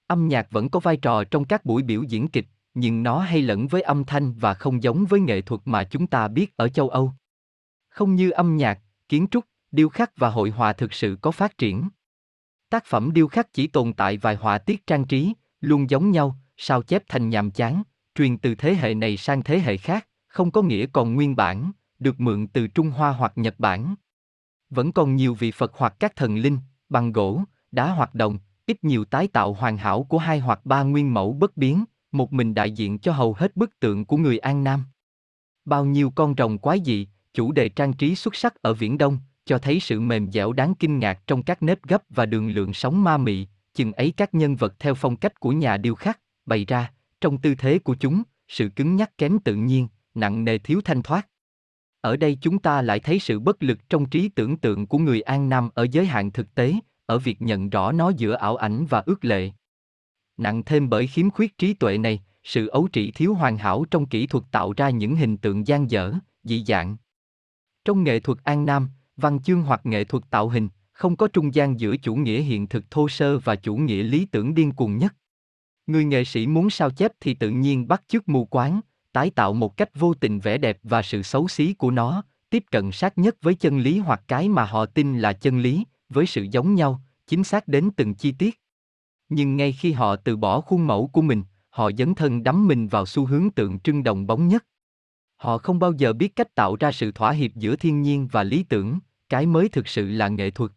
Âm 0.06 0.28
nhạc 0.28 0.50
vẫn 0.50 0.68
có 0.68 0.80
vai 0.80 0.96
trò 0.96 1.24
trong 1.24 1.44
các 1.44 1.64
buổi 1.64 1.82
biểu 1.82 2.02
diễn 2.02 2.28
kịch, 2.28 2.46
nhưng 2.74 3.02
nó 3.02 3.18
hay 3.18 3.42
lẫn 3.42 3.66
với 3.66 3.82
âm 3.82 4.04
thanh 4.04 4.34
và 4.34 4.54
không 4.54 4.82
giống 4.82 5.04
với 5.04 5.20
nghệ 5.20 5.40
thuật 5.40 5.60
mà 5.64 5.84
chúng 5.84 6.06
ta 6.06 6.28
biết 6.28 6.56
ở 6.56 6.68
châu 6.68 6.88
Âu. 6.88 7.12
Không 7.88 8.14
như 8.14 8.30
âm 8.30 8.56
nhạc, 8.56 8.78
kiến 9.08 9.26
trúc, 9.30 9.44
điêu 9.70 9.88
khắc 9.88 10.16
và 10.16 10.28
hội 10.28 10.50
họa 10.50 10.72
thực 10.72 10.92
sự 10.92 11.18
có 11.20 11.30
phát 11.30 11.58
triển. 11.58 11.88
Tác 12.70 12.84
phẩm 12.84 13.12
điêu 13.12 13.28
khắc 13.28 13.52
chỉ 13.52 13.66
tồn 13.66 13.92
tại 13.92 14.16
vài 14.16 14.36
họa 14.36 14.58
tiết 14.58 14.86
trang 14.86 15.04
trí, 15.04 15.32
luôn 15.60 15.90
giống 15.90 16.10
nhau, 16.10 16.36
sao 16.56 16.82
chép 16.82 17.02
thành 17.08 17.28
nhàm 17.28 17.50
chán, 17.50 17.82
truyền 18.14 18.38
từ 18.38 18.54
thế 18.54 18.74
hệ 18.74 18.94
này 18.94 19.16
sang 19.16 19.42
thế 19.42 19.58
hệ 19.58 19.76
khác, 19.76 20.08
không 20.26 20.50
có 20.50 20.62
nghĩa 20.62 20.86
còn 20.86 21.14
nguyên 21.14 21.36
bản, 21.36 21.72
được 21.98 22.20
mượn 22.20 22.46
từ 22.46 22.66
Trung 22.66 22.90
Hoa 22.90 23.10
hoặc 23.10 23.32
Nhật 23.36 23.54
Bản. 23.58 23.94
Vẫn 24.70 24.92
còn 24.92 25.16
nhiều 25.16 25.34
vị 25.34 25.50
Phật 25.50 25.72
hoặc 25.76 25.94
các 26.00 26.16
thần 26.16 26.36
linh, 26.36 26.58
bằng 26.88 27.12
gỗ, 27.12 27.42
đá 27.72 27.90
hoạt 27.90 28.14
động, 28.14 28.38
ít 28.66 28.84
nhiều 28.84 29.04
tái 29.04 29.28
tạo 29.28 29.52
hoàn 29.52 29.76
hảo 29.76 30.02
của 30.02 30.18
hai 30.18 30.38
hoặc 30.38 30.60
ba 30.66 30.82
nguyên 30.82 31.14
mẫu 31.14 31.32
bất 31.32 31.56
biến, 31.56 31.84
một 32.12 32.32
mình 32.32 32.54
đại 32.54 32.70
diện 32.70 32.98
cho 32.98 33.12
hầu 33.12 33.34
hết 33.34 33.56
bức 33.56 33.80
tượng 33.80 34.04
của 34.04 34.16
người 34.16 34.38
An 34.38 34.64
Nam. 34.64 34.84
Bao 35.64 35.84
nhiêu 35.84 36.10
con 36.10 36.34
rồng 36.38 36.58
quái 36.58 36.80
dị, 36.84 37.08
chủ 37.34 37.52
đề 37.52 37.68
trang 37.68 37.92
trí 37.92 38.14
xuất 38.14 38.34
sắc 38.34 38.62
ở 38.62 38.74
Viễn 38.74 38.98
Đông, 38.98 39.18
cho 39.44 39.58
thấy 39.58 39.80
sự 39.80 40.00
mềm 40.00 40.32
dẻo 40.32 40.52
đáng 40.52 40.74
kinh 40.74 40.98
ngạc 40.98 41.26
trong 41.26 41.42
các 41.42 41.62
nếp 41.62 41.82
gấp 41.82 42.02
và 42.08 42.26
đường 42.26 42.48
lượng 42.48 42.72
sóng 42.72 43.04
ma 43.04 43.16
mị, 43.16 43.46
chừng 43.74 43.92
ấy 43.92 44.12
các 44.16 44.34
nhân 44.34 44.56
vật 44.56 44.74
theo 44.78 44.94
phong 44.94 45.16
cách 45.16 45.40
của 45.40 45.52
nhà 45.52 45.76
điêu 45.76 45.94
khắc, 45.94 46.20
bày 46.46 46.64
ra, 46.64 46.92
trong 47.24 47.38
tư 47.38 47.54
thế 47.54 47.78
của 47.78 47.94
chúng, 47.94 48.22
sự 48.48 48.68
cứng 48.68 48.96
nhắc 48.96 49.18
kém 49.18 49.38
tự 49.38 49.54
nhiên, 49.54 49.88
nặng 50.14 50.44
nề 50.44 50.58
thiếu 50.58 50.80
thanh 50.84 51.02
thoát. 51.02 51.28
Ở 52.00 52.16
đây 52.16 52.38
chúng 52.40 52.58
ta 52.58 52.82
lại 52.82 53.00
thấy 53.00 53.18
sự 53.18 53.40
bất 53.40 53.62
lực 53.62 53.78
trong 53.88 54.08
trí 54.08 54.28
tưởng 54.28 54.56
tượng 54.56 54.86
của 54.86 54.98
người 54.98 55.20
An 55.20 55.48
Nam 55.48 55.70
ở 55.74 55.86
giới 55.90 56.06
hạn 56.06 56.32
thực 56.32 56.54
tế, 56.54 56.74
ở 57.06 57.18
việc 57.18 57.42
nhận 57.42 57.70
rõ 57.70 57.92
nó 57.92 58.12
giữa 58.16 58.34
ảo 58.34 58.56
ảnh 58.56 58.86
và 58.86 59.02
ước 59.06 59.24
lệ. 59.24 59.50
Nặng 60.36 60.62
thêm 60.66 60.90
bởi 60.90 61.06
khiếm 61.06 61.30
khuyết 61.30 61.58
trí 61.58 61.74
tuệ 61.74 61.98
này, 61.98 62.22
sự 62.42 62.66
ấu 62.66 62.88
trĩ 62.92 63.10
thiếu 63.10 63.34
hoàn 63.34 63.58
hảo 63.58 63.84
trong 63.90 64.06
kỹ 64.06 64.26
thuật 64.26 64.44
tạo 64.50 64.72
ra 64.76 64.90
những 64.90 65.16
hình 65.16 65.36
tượng 65.36 65.66
gian 65.66 65.90
dở, 65.90 66.12
dị 66.42 66.64
dạng. 66.64 66.96
Trong 67.84 68.04
nghệ 68.04 68.20
thuật 68.20 68.38
An 68.44 68.64
Nam, 68.64 68.88
văn 69.16 69.42
chương 69.42 69.62
hoặc 69.62 69.86
nghệ 69.86 70.04
thuật 70.04 70.24
tạo 70.30 70.48
hình, 70.48 70.68
không 70.92 71.16
có 71.16 71.28
trung 71.28 71.54
gian 71.54 71.80
giữa 71.80 71.96
chủ 71.96 72.14
nghĩa 72.14 72.40
hiện 72.40 72.66
thực 72.66 72.90
thô 72.90 73.08
sơ 73.08 73.38
và 73.38 73.56
chủ 73.56 73.76
nghĩa 73.76 74.02
lý 74.02 74.24
tưởng 74.24 74.54
điên 74.54 74.72
cuồng 74.72 74.98
nhất. 74.98 75.14
Người 75.86 76.04
nghệ 76.04 76.24
sĩ 76.24 76.46
muốn 76.46 76.70
sao 76.70 76.90
chép 76.90 77.12
thì 77.20 77.34
tự 77.34 77.50
nhiên 77.50 77.88
bắt 77.88 78.02
chước 78.08 78.28
mù 78.28 78.44
quáng, 78.44 78.80
tái 79.12 79.30
tạo 79.30 79.52
một 79.52 79.76
cách 79.76 79.90
vô 79.94 80.14
tình 80.14 80.40
vẻ 80.40 80.58
đẹp 80.58 80.78
và 80.82 81.02
sự 81.02 81.22
xấu 81.22 81.48
xí 81.48 81.72
của 81.74 81.90
nó, 81.90 82.22
tiếp 82.50 82.64
cận 82.70 82.92
sát 82.92 83.18
nhất 83.18 83.36
với 83.42 83.54
chân 83.54 83.78
lý 83.78 83.98
hoặc 83.98 84.22
cái 84.28 84.48
mà 84.48 84.64
họ 84.64 84.86
tin 84.86 85.18
là 85.18 85.32
chân 85.32 85.60
lý, 85.60 85.84
với 86.08 86.26
sự 86.26 86.46
giống 86.50 86.74
nhau, 86.74 87.00
chính 87.26 87.44
xác 87.44 87.68
đến 87.68 87.90
từng 87.96 88.14
chi 88.14 88.32
tiết. 88.32 88.60
Nhưng 89.28 89.56
ngay 89.56 89.72
khi 89.72 89.92
họ 89.92 90.16
từ 90.16 90.36
bỏ 90.36 90.60
khuôn 90.60 90.86
mẫu 90.86 91.06
của 91.06 91.22
mình, 91.22 91.42
họ 91.70 91.90
dấn 91.98 92.14
thân 92.14 92.42
đắm 92.42 92.66
mình 92.68 92.88
vào 92.88 93.06
xu 93.06 93.26
hướng 93.26 93.50
tượng 93.50 93.80
trưng 93.80 94.02
đồng 94.02 94.26
bóng 94.26 94.48
nhất. 94.48 94.64
Họ 95.36 95.58
không 95.58 95.78
bao 95.78 95.92
giờ 95.92 96.12
biết 96.12 96.36
cách 96.36 96.54
tạo 96.54 96.76
ra 96.76 96.92
sự 96.92 97.12
thỏa 97.12 97.30
hiệp 97.30 97.54
giữa 97.54 97.76
thiên 97.76 98.02
nhiên 98.02 98.28
và 98.32 98.42
lý 98.42 98.62
tưởng, 98.62 98.98
cái 99.28 99.46
mới 99.46 99.68
thực 99.68 99.88
sự 99.88 100.08
là 100.08 100.28
nghệ 100.28 100.50
thuật. 100.50 100.72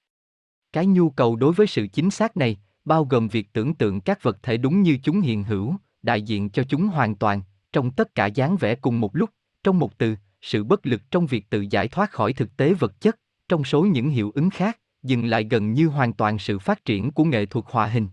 Cái 0.73 0.85
nhu 0.85 1.09
cầu 1.09 1.35
đối 1.35 1.53
với 1.53 1.67
sự 1.67 1.87
chính 1.87 2.11
xác 2.11 2.37
này, 2.37 2.57
bao 2.87 3.05
gồm 3.05 3.27
việc 3.27 3.53
tưởng 3.53 3.73
tượng 3.73 4.01
các 4.01 4.23
vật 4.23 4.37
thể 4.43 4.57
đúng 4.57 4.81
như 4.81 4.97
chúng 5.03 5.21
hiện 5.21 5.43
hữu, 5.43 5.75
đại 6.01 6.21
diện 6.21 6.49
cho 6.49 6.63
chúng 6.63 6.87
hoàn 6.87 7.15
toàn, 7.15 7.41
trong 7.73 7.91
tất 7.91 8.15
cả 8.15 8.25
dáng 8.25 8.57
vẻ 8.57 8.75
cùng 8.75 8.99
một 8.99 9.15
lúc, 9.15 9.29
trong 9.63 9.79
một 9.79 9.97
từ, 9.97 10.15
sự 10.41 10.63
bất 10.63 10.85
lực 10.85 11.01
trong 11.11 11.27
việc 11.27 11.49
tự 11.49 11.65
giải 11.69 11.87
thoát 11.87 12.11
khỏi 12.11 12.33
thực 12.33 12.57
tế 12.57 12.73
vật 12.73 13.01
chất, 13.01 13.19
trong 13.49 13.63
số 13.63 13.81
những 13.81 14.09
hiệu 14.09 14.31
ứng 14.35 14.49
khác, 14.49 14.79
dừng 15.03 15.25
lại 15.25 15.47
gần 15.49 15.73
như 15.73 15.87
hoàn 15.87 16.13
toàn 16.13 16.39
sự 16.39 16.59
phát 16.59 16.85
triển 16.85 17.11
của 17.11 17.23
nghệ 17.23 17.45
thuật 17.45 17.65
họa 17.69 17.87
hình. 17.87 18.07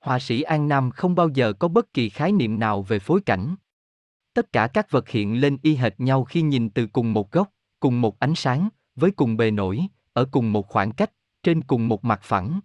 Họa 0.00 0.18
sĩ 0.18 0.42
An 0.42 0.68
Nam 0.68 0.90
không 0.90 1.14
bao 1.14 1.28
giờ 1.28 1.52
có 1.52 1.68
bất 1.68 1.94
kỳ 1.94 2.08
khái 2.08 2.32
niệm 2.32 2.58
nào 2.58 2.82
về 2.82 2.98
phối 2.98 3.20
cảnh. 3.20 3.54
Tất 4.34 4.52
cả 4.52 4.66
các 4.66 4.90
vật 4.90 5.08
hiện 5.08 5.40
lên 5.40 5.58
y 5.62 5.74
hệt 5.74 6.00
nhau 6.00 6.24
khi 6.24 6.42
nhìn 6.42 6.70
từ 6.70 6.86
cùng 6.86 7.12
một 7.12 7.32
góc, 7.32 7.50
cùng 7.80 8.00
một 8.00 8.18
ánh 8.18 8.34
sáng, 8.34 8.68
với 8.96 9.10
cùng 9.10 9.36
bề 9.36 9.50
nổi, 9.50 9.80
ở 10.12 10.24
cùng 10.30 10.52
một 10.52 10.68
khoảng 10.68 10.92
cách, 10.92 11.10
trên 11.42 11.62
cùng 11.62 11.88
một 11.88 12.04
mặt 12.04 12.20
phẳng. 12.22 12.60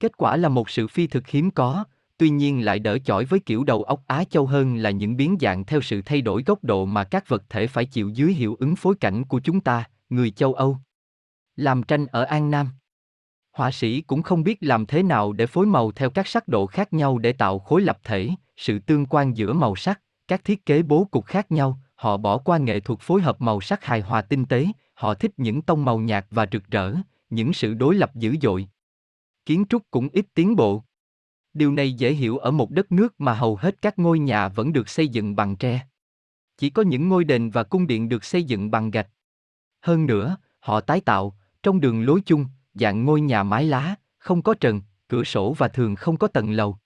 Kết 0.00 0.16
quả 0.16 0.36
là 0.36 0.48
một 0.48 0.70
sự 0.70 0.86
phi 0.86 1.06
thực 1.06 1.28
hiếm 1.28 1.50
có, 1.50 1.84
tuy 2.18 2.30
nhiên 2.30 2.64
lại 2.64 2.78
đỡ 2.78 2.98
chọi 3.04 3.24
với 3.24 3.40
kiểu 3.40 3.64
đầu 3.64 3.82
óc 3.82 4.02
Á 4.06 4.24
Châu 4.24 4.46
hơn 4.46 4.76
là 4.76 4.90
những 4.90 5.16
biến 5.16 5.36
dạng 5.40 5.64
theo 5.64 5.80
sự 5.80 6.02
thay 6.02 6.20
đổi 6.20 6.42
góc 6.46 6.64
độ 6.64 6.84
mà 6.84 7.04
các 7.04 7.28
vật 7.28 7.42
thể 7.48 7.66
phải 7.66 7.84
chịu 7.84 8.08
dưới 8.08 8.32
hiệu 8.32 8.56
ứng 8.60 8.76
phối 8.76 8.94
cảnh 9.00 9.24
của 9.24 9.40
chúng 9.40 9.60
ta, 9.60 9.84
người 10.10 10.30
châu 10.30 10.54
Âu. 10.54 10.76
Làm 11.56 11.82
tranh 11.82 12.06
ở 12.06 12.22
An 12.24 12.50
Nam 12.50 12.68
Họa 13.52 13.70
sĩ 13.70 14.00
cũng 14.00 14.22
không 14.22 14.44
biết 14.44 14.58
làm 14.60 14.86
thế 14.86 15.02
nào 15.02 15.32
để 15.32 15.46
phối 15.46 15.66
màu 15.66 15.92
theo 15.92 16.10
các 16.10 16.26
sắc 16.26 16.48
độ 16.48 16.66
khác 16.66 16.92
nhau 16.92 17.18
để 17.18 17.32
tạo 17.32 17.58
khối 17.58 17.80
lập 17.80 17.98
thể, 18.04 18.28
sự 18.56 18.78
tương 18.78 19.06
quan 19.06 19.36
giữa 19.36 19.52
màu 19.52 19.76
sắc, 19.76 20.00
các 20.28 20.44
thiết 20.44 20.66
kế 20.66 20.82
bố 20.82 21.04
cục 21.10 21.26
khác 21.26 21.52
nhau, 21.52 21.78
họ 21.94 22.16
bỏ 22.16 22.38
qua 22.38 22.58
nghệ 22.58 22.80
thuật 22.80 23.00
phối 23.00 23.20
hợp 23.20 23.40
màu 23.40 23.60
sắc 23.60 23.84
hài 23.84 24.00
hòa 24.00 24.22
tinh 24.22 24.44
tế, 24.44 24.66
họ 24.94 25.14
thích 25.14 25.32
những 25.36 25.62
tông 25.62 25.84
màu 25.84 25.98
nhạt 25.98 26.26
và 26.30 26.46
rực 26.52 26.70
rỡ, 26.70 26.94
những 27.30 27.52
sự 27.52 27.74
đối 27.74 27.94
lập 27.94 28.14
dữ 28.14 28.36
dội. 28.42 28.68
Kiến 29.50 29.64
trúc 29.68 29.82
cũng 29.90 30.08
ít 30.12 30.26
tiến 30.34 30.56
bộ. 30.56 30.84
Điều 31.54 31.72
này 31.72 31.92
dễ 31.92 32.12
hiểu 32.12 32.38
ở 32.38 32.50
một 32.50 32.70
đất 32.70 32.92
nước 32.92 33.20
mà 33.20 33.34
hầu 33.34 33.56
hết 33.56 33.82
các 33.82 33.98
ngôi 33.98 34.18
nhà 34.18 34.48
vẫn 34.48 34.72
được 34.72 34.88
xây 34.88 35.08
dựng 35.08 35.36
bằng 35.36 35.56
tre. 35.56 35.86
Chỉ 36.58 36.70
có 36.70 36.82
những 36.82 37.08
ngôi 37.08 37.24
đền 37.24 37.50
và 37.50 37.62
cung 37.62 37.86
điện 37.86 38.08
được 38.08 38.24
xây 38.24 38.44
dựng 38.44 38.70
bằng 38.70 38.90
gạch. 38.90 39.08
Hơn 39.80 40.06
nữa, 40.06 40.36
họ 40.60 40.80
tái 40.80 41.00
tạo, 41.00 41.36
trong 41.62 41.80
đường 41.80 42.02
lối 42.02 42.20
chung, 42.26 42.46
dạng 42.74 43.04
ngôi 43.04 43.20
nhà 43.20 43.42
mái 43.42 43.64
lá, 43.64 43.94
không 44.18 44.42
có 44.42 44.54
trần, 44.54 44.82
cửa 45.08 45.24
sổ 45.24 45.54
và 45.58 45.68
thường 45.68 45.96
không 45.96 46.16
có 46.16 46.28
tầng 46.28 46.50
lầu. 46.50 46.78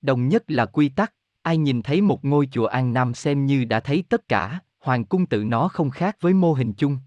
Đồng 0.00 0.28
nhất 0.28 0.44
là 0.46 0.66
quy 0.66 0.88
tắc, 0.88 1.14
ai 1.42 1.56
nhìn 1.56 1.82
thấy 1.82 2.00
một 2.00 2.24
ngôi 2.24 2.48
chùa 2.52 2.66
An 2.66 2.92
Nam 2.92 3.14
xem 3.14 3.46
như 3.46 3.64
đã 3.64 3.80
thấy 3.80 4.04
tất 4.08 4.28
cả, 4.28 4.60
hoàng 4.80 5.04
cung 5.04 5.26
tự 5.26 5.44
nó 5.44 5.68
không 5.68 5.90
khác 5.90 6.16
với 6.20 6.34
mô 6.34 6.52
hình 6.52 6.72
chung. 6.72 6.98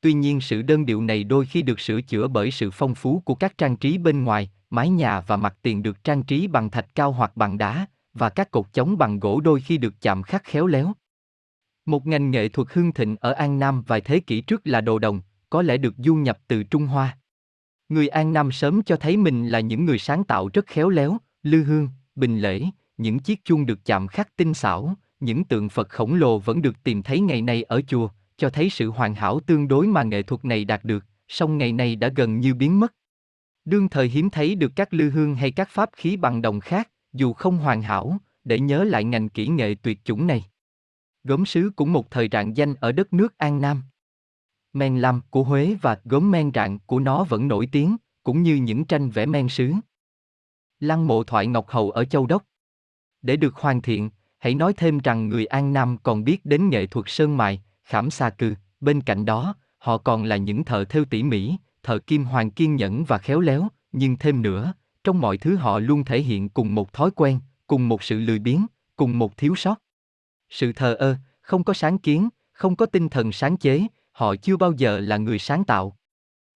Tuy 0.00 0.12
nhiên 0.12 0.40
sự 0.40 0.62
đơn 0.62 0.86
điệu 0.86 1.02
này 1.02 1.24
đôi 1.24 1.46
khi 1.46 1.62
được 1.62 1.80
sửa 1.80 2.00
chữa 2.00 2.28
bởi 2.28 2.50
sự 2.50 2.70
phong 2.70 2.94
phú 2.94 3.22
của 3.24 3.34
các 3.34 3.58
trang 3.58 3.76
trí 3.76 3.98
bên 3.98 4.24
ngoài, 4.24 4.50
mái 4.70 4.90
nhà 4.90 5.20
và 5.20 5.36
mặt 5.36 5.56
tiền 5.62 5.82
được 5.82 6.04
trang 6.04 6.22
trí 6.22 6.46
bằng 6.46 6.70
thạch 6.70 6.94
cao 6.94 7.12
hoặc 7.12 7.36
bằng 7.36 7.58
đá, 7.58 7.86
và 8.14 8.30
các 8.30 8.50
cột 8.50 8.72
chống 8.72 8.98
bằng 8.98 9.20
gỗ 9.20 9.40
đôi 9.40 9.60
khi 9.60 9.78
được 9.78 9.94
chạm 10.00 10.22
khắc 10.22 10.44
khéo 10.44 10.66
léo. 10.66 10.92
Một 11.86 12.06
ngành 12.06 12.30
nghệ 12.30 12.48
thuật 12.48 12.68
hưng 12.72 12.92
thịnh 12.92 13.16
ở 13.20 13.32
An 13.32 13.58
Nam 13.58 13.82
vài 13.82 14.00
thế 14.00 14.20
kỷ 14.20 14.40
trước 14.40 14.60
là 14.64 14.80
đồ 14.80 14.98
đồng, 14.98 15.20
có 15.50 15.62
lẽ 15.62 15.76
được 15.76 15.94
du 15.98 16.14
nhập 16.14 16.38
từ 16.48 16.62
Trung 16.62 16.86
Hoa. 16.86 17.18
Người 17.88 18.08
An 18.08 18.32
Nam 18.32 18.52
sớm 18.52 18.82
cho 18.82 18.96
thấy 18.96 19.16
mình 19.16 19.48
là 19.48 19.60
những 19.60 19.84
người 19.84 19.98
sáng 19.98 20.24
tạo 20.24 20.50
rất 20.52 20.66
khéo 20.66 20.88
léo, 20.88 21.18
lư 21.42 21.64
hương, 21.64 21.88
bình 22.14 22.38
lễ, 22.38 22.64
những 22.96 23.18
chiếc 23.18 23.44
chuông 23.44 23.66
được 23.66 23.84
chạm 23.84 24.06
khắc 24.06 24.36
tinh 24.36 24.54
xảo, 24.54 24.94
những 25.20 25.44
tượng 25.44 25.68
Phật 25.68 25.88
khổng 25.88 26.14
lồ 26.14 26.38
vẫn 26.38 26.62
được 26.62 26.82
tìm 26.84 27.02
thấy 27.02 27.20
ngày 27.20 27.42
nay 27.42 27.62
ở 27.62 27.82
chùa, 27.82 28.08
cho 28.40 28.50
thấy 28.50 28.70
sự 28.70 28.90
hoàn 28.90 29.14
hảo 29.14 29.40
tương 29.40 29.68
đối 29.68 29.86
mà 29.86 30.02
nghệ 30.02 30.22
thuật 30.22 30.44
này 30.44 30.64
đạt 30.64 30.84
được, 30.84 31.04
song 31.28 31.58
ngày 31.58 31.72
nay 31.72 31.96
đã 31.96 32.08
gần 32.16 32.40
như 32.40 32.54
biến 32.54 32.80
mất. 32.80 32.94
Đương 33.64 33.88
thời 33.88 34.08
hiếm 34.08 34.30
thấy 34.30 34.54
được 34.54 34.72
các 34.76 34.94
lư 34.94 35.10
hương 35.10 35.34
hay 35.34 35.50
các 35.50 35.68
pháp 35.70 35.90
khí 35.96 36.16
bằng 36.16 36.42
đồng 36.42 36.60
khác, 36.60 36.90
dù 37.12 37.32
không 37.32 37.56
hoàn 37.56 37.82
hảo, 37.82 38.18
để 38.44 38.58
nhớ 38.58 38.84
lại 38.84 39.04
ngành 39.04 39.28
kỹ 39.28 39.46
nghệ 39.46 39.74
tuyệt 39.82 39.98
chủng 40.04 40.26
này. 40.26 40.44
Gốm 41.24 41.46
sứ 41.46 41.70
cũng 41.76 41.92
một 41.92 42.10
thời 42.10 42.28
rạng 42.32 42.56
danh 42.56 42.74
ở 42.74 42.92
đất 42.92 43.12
nước 43.12 43.38
An 43.38 43.60
Nam. 43.60 43.82
Men 44.72 44.98
lam 44.98 45.20
của 45.30 45.42
Huế 45.42 45.76
và 45.82 46.00
gốm 46.04 46.30
men 46.30 46.50
rạng 46.54 46.78
của 46.78 46.98
nó 46.98 47.24
vẫn 47.24 47.48
nổi 47.48 47.68
tiếng, 47.72 47.96
cũng 48.22 48.42
như 48.42 48.54
những 48.54 48.84
tranh 48.84 49.10
vẽ 49.10 49.26
men 49.26 49.48
sứ. 49.48 49.72
Lăng 50.80 51.06
mộ 51.06 51.24
thoại 51.24 51.46
Ngọc 51.46 51.68
Hầu 51.68 51.90
ở 51.90 52.04
Châu 52.04 52.26
Đốc. 52.26 52.44
Để 53.22 53.36
được 53.36 53.54
hoàn 53.56 53.82
thiện, 53.82 54.10
hãy 54.38 54.54
nói 54.54 54.72
thêm 54.76 54.98
rằng 54.98 55.28
người 55.28 55.46
An 55.46 55.72
Nam 55.72 55.96
còn 56.02 56.24
biết 56.24 56.44
đến 56.44 56.68
nghệ 56.70 56.86
thuật 56.86 57.04
sơn 57.08 57.36
mài, 57.36 57.62
khảm 57.90 58.10
xa 58.10 58.30
cư, 58.30 58.54
bên 58.80 59.00
cạnh 59.00 59.24
đó, 59.24 59.54
họ 59.78 59.98
còn 59.98 60.24
là 60.24 60.36
những 60.36 60.64
thợ 60.64 60.84
thêu 60.84 61.04
tỉ 61.04 61.22
mỉ, 61.22 61.56
thợ 61.82 61.98
kim 61.98 62.24
hoàng 62.24 62.50
kiên 62.50 62.76
nhẫn 62.76 63.04
và 63.04 63.18
khéo 63.18 63.40
léo, 63.40 63.68
nhưng 63.92 64.16
thêm 64.16 64.42
nữa, 64.42 64.72
trong 65.04 65.20
mọi 65.20 65.38
thứ 65.38 65.56
họ 65.56 65.78
luôn 65.78 66.04
thể 66.04 66.20
hiện 66.20 66.48
cùng 66.48 66.74
một 66.74 66.92
thói 66.92 67.10
quen, 67.10 67.40
cùng 67.66 67.88
một 67.88 68.02
sự 68.02 68.20
lười 68.20 68.38
biếng, 68.38 68.66
cùng 68.96 69.18
một 69.18 69.36
thiếu 69.36 69.54
sót. 69.56 69.74
Sự 70.50 70.72
thờ 70.72 70.94
ơ, 70.94 71.16
không 71.40 71.64
có 71.64 71.74
sáng 71.74 71.98
kiến, 71.98 72.28
không 72.52 72.76
có 72.76 72.86
tinh 72.86 73.08
thần 73.08 73.32
sáng 73.32 73.56
chế, 73.56 73.86
họ 74.12 74.36
chưa 74.36 74.56
bao 74.56 74.72
giờ 74.72 75.00
là 75.00 75.16
người 75.16 75.38
sáng 75.38 75.64
tạo. 75.64 75.96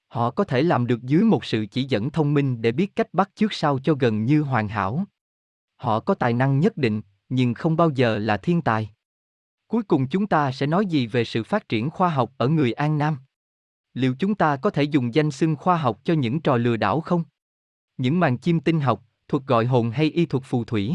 Họ 0.08 0.30
có 0.30 0.44
thể 0.44 0.62
làm 0.62 0.86
được 0.86 1.02
dưới 1.02 1.22
một 1.22 1.44
sự 1.44 1.66
chỉ 1.66 1.84
dẫn 1.84 2.10
thông 2.10 2.34
minh 2.34 2.62
để 2.62 2.72
biết 2.72 2.96
cách 2.96 3.14
bắt 3.14 3.30
chước 3.34 3.52
sao 3.52 3.78
cho 3.78 3.94
gần 3.94 4.24
như 4.24 4.42
hoàn 4.42 4.68
hảo. 4.68 5.04
Họ 5.76 6.00
có 6.00 6.14
tài 6.14 6.32
năng 6.32 6.60
nhất 6.60 6.76
định, 6.76 7.02
nhưng 7.28 7.54
không 7.54 7.76
bao 7.76 7.90
giờ 7.90 8.18
là 8.18 8.36
thiên 8.36 8.62
tài. 8.62 8.90
Cuối 9.74 9.82
cùng 9.82 10.06
chúng 10.06 10.26
ta 10.26 10.52
sẽ 10.52 10.66
nói 10.66 10.86
gì 10.86 11.06
về 11.06 11.24
sự 11.24 11.42
phát 11.42 11.68
triển 11.68 11.90
khoa 11.90 12.08
học 12.08 12.32
ở 12.36 12.48
người 12.48 12.72
An 12.72 12.98
Nam? 12.98 13.16
Liệu 13.94 14.14
chúng 14.18 14.34
ta 14.34 14.56
có 14.56 14.70
thể 14.70 14.82
dùng 14.82 15.14
danh 15.14 15.30
xưng 15.30 15.56
khoa 15.56 15.76
học 15.76 16.00
cho 16.04 16.14
những 16.14 16.40
trò 16.40 16.56
lừa 16.56 16.76
đảo 16.76 17.00
không? 17.00 17.24
Những 17.96 18.20
màn 18.20 18.38
chim 18.38 18.60
tinh 18.60 18.80
học, 18.80 19.04
thuật 19.28 19.44
gọi 19.46 19.66
hồn 19.66 19.90
hay 19.90 20.10
y 20.10 20.26
thuật 20.26 20.44
phù 20.44 20.64
thủy? 20.64 20.94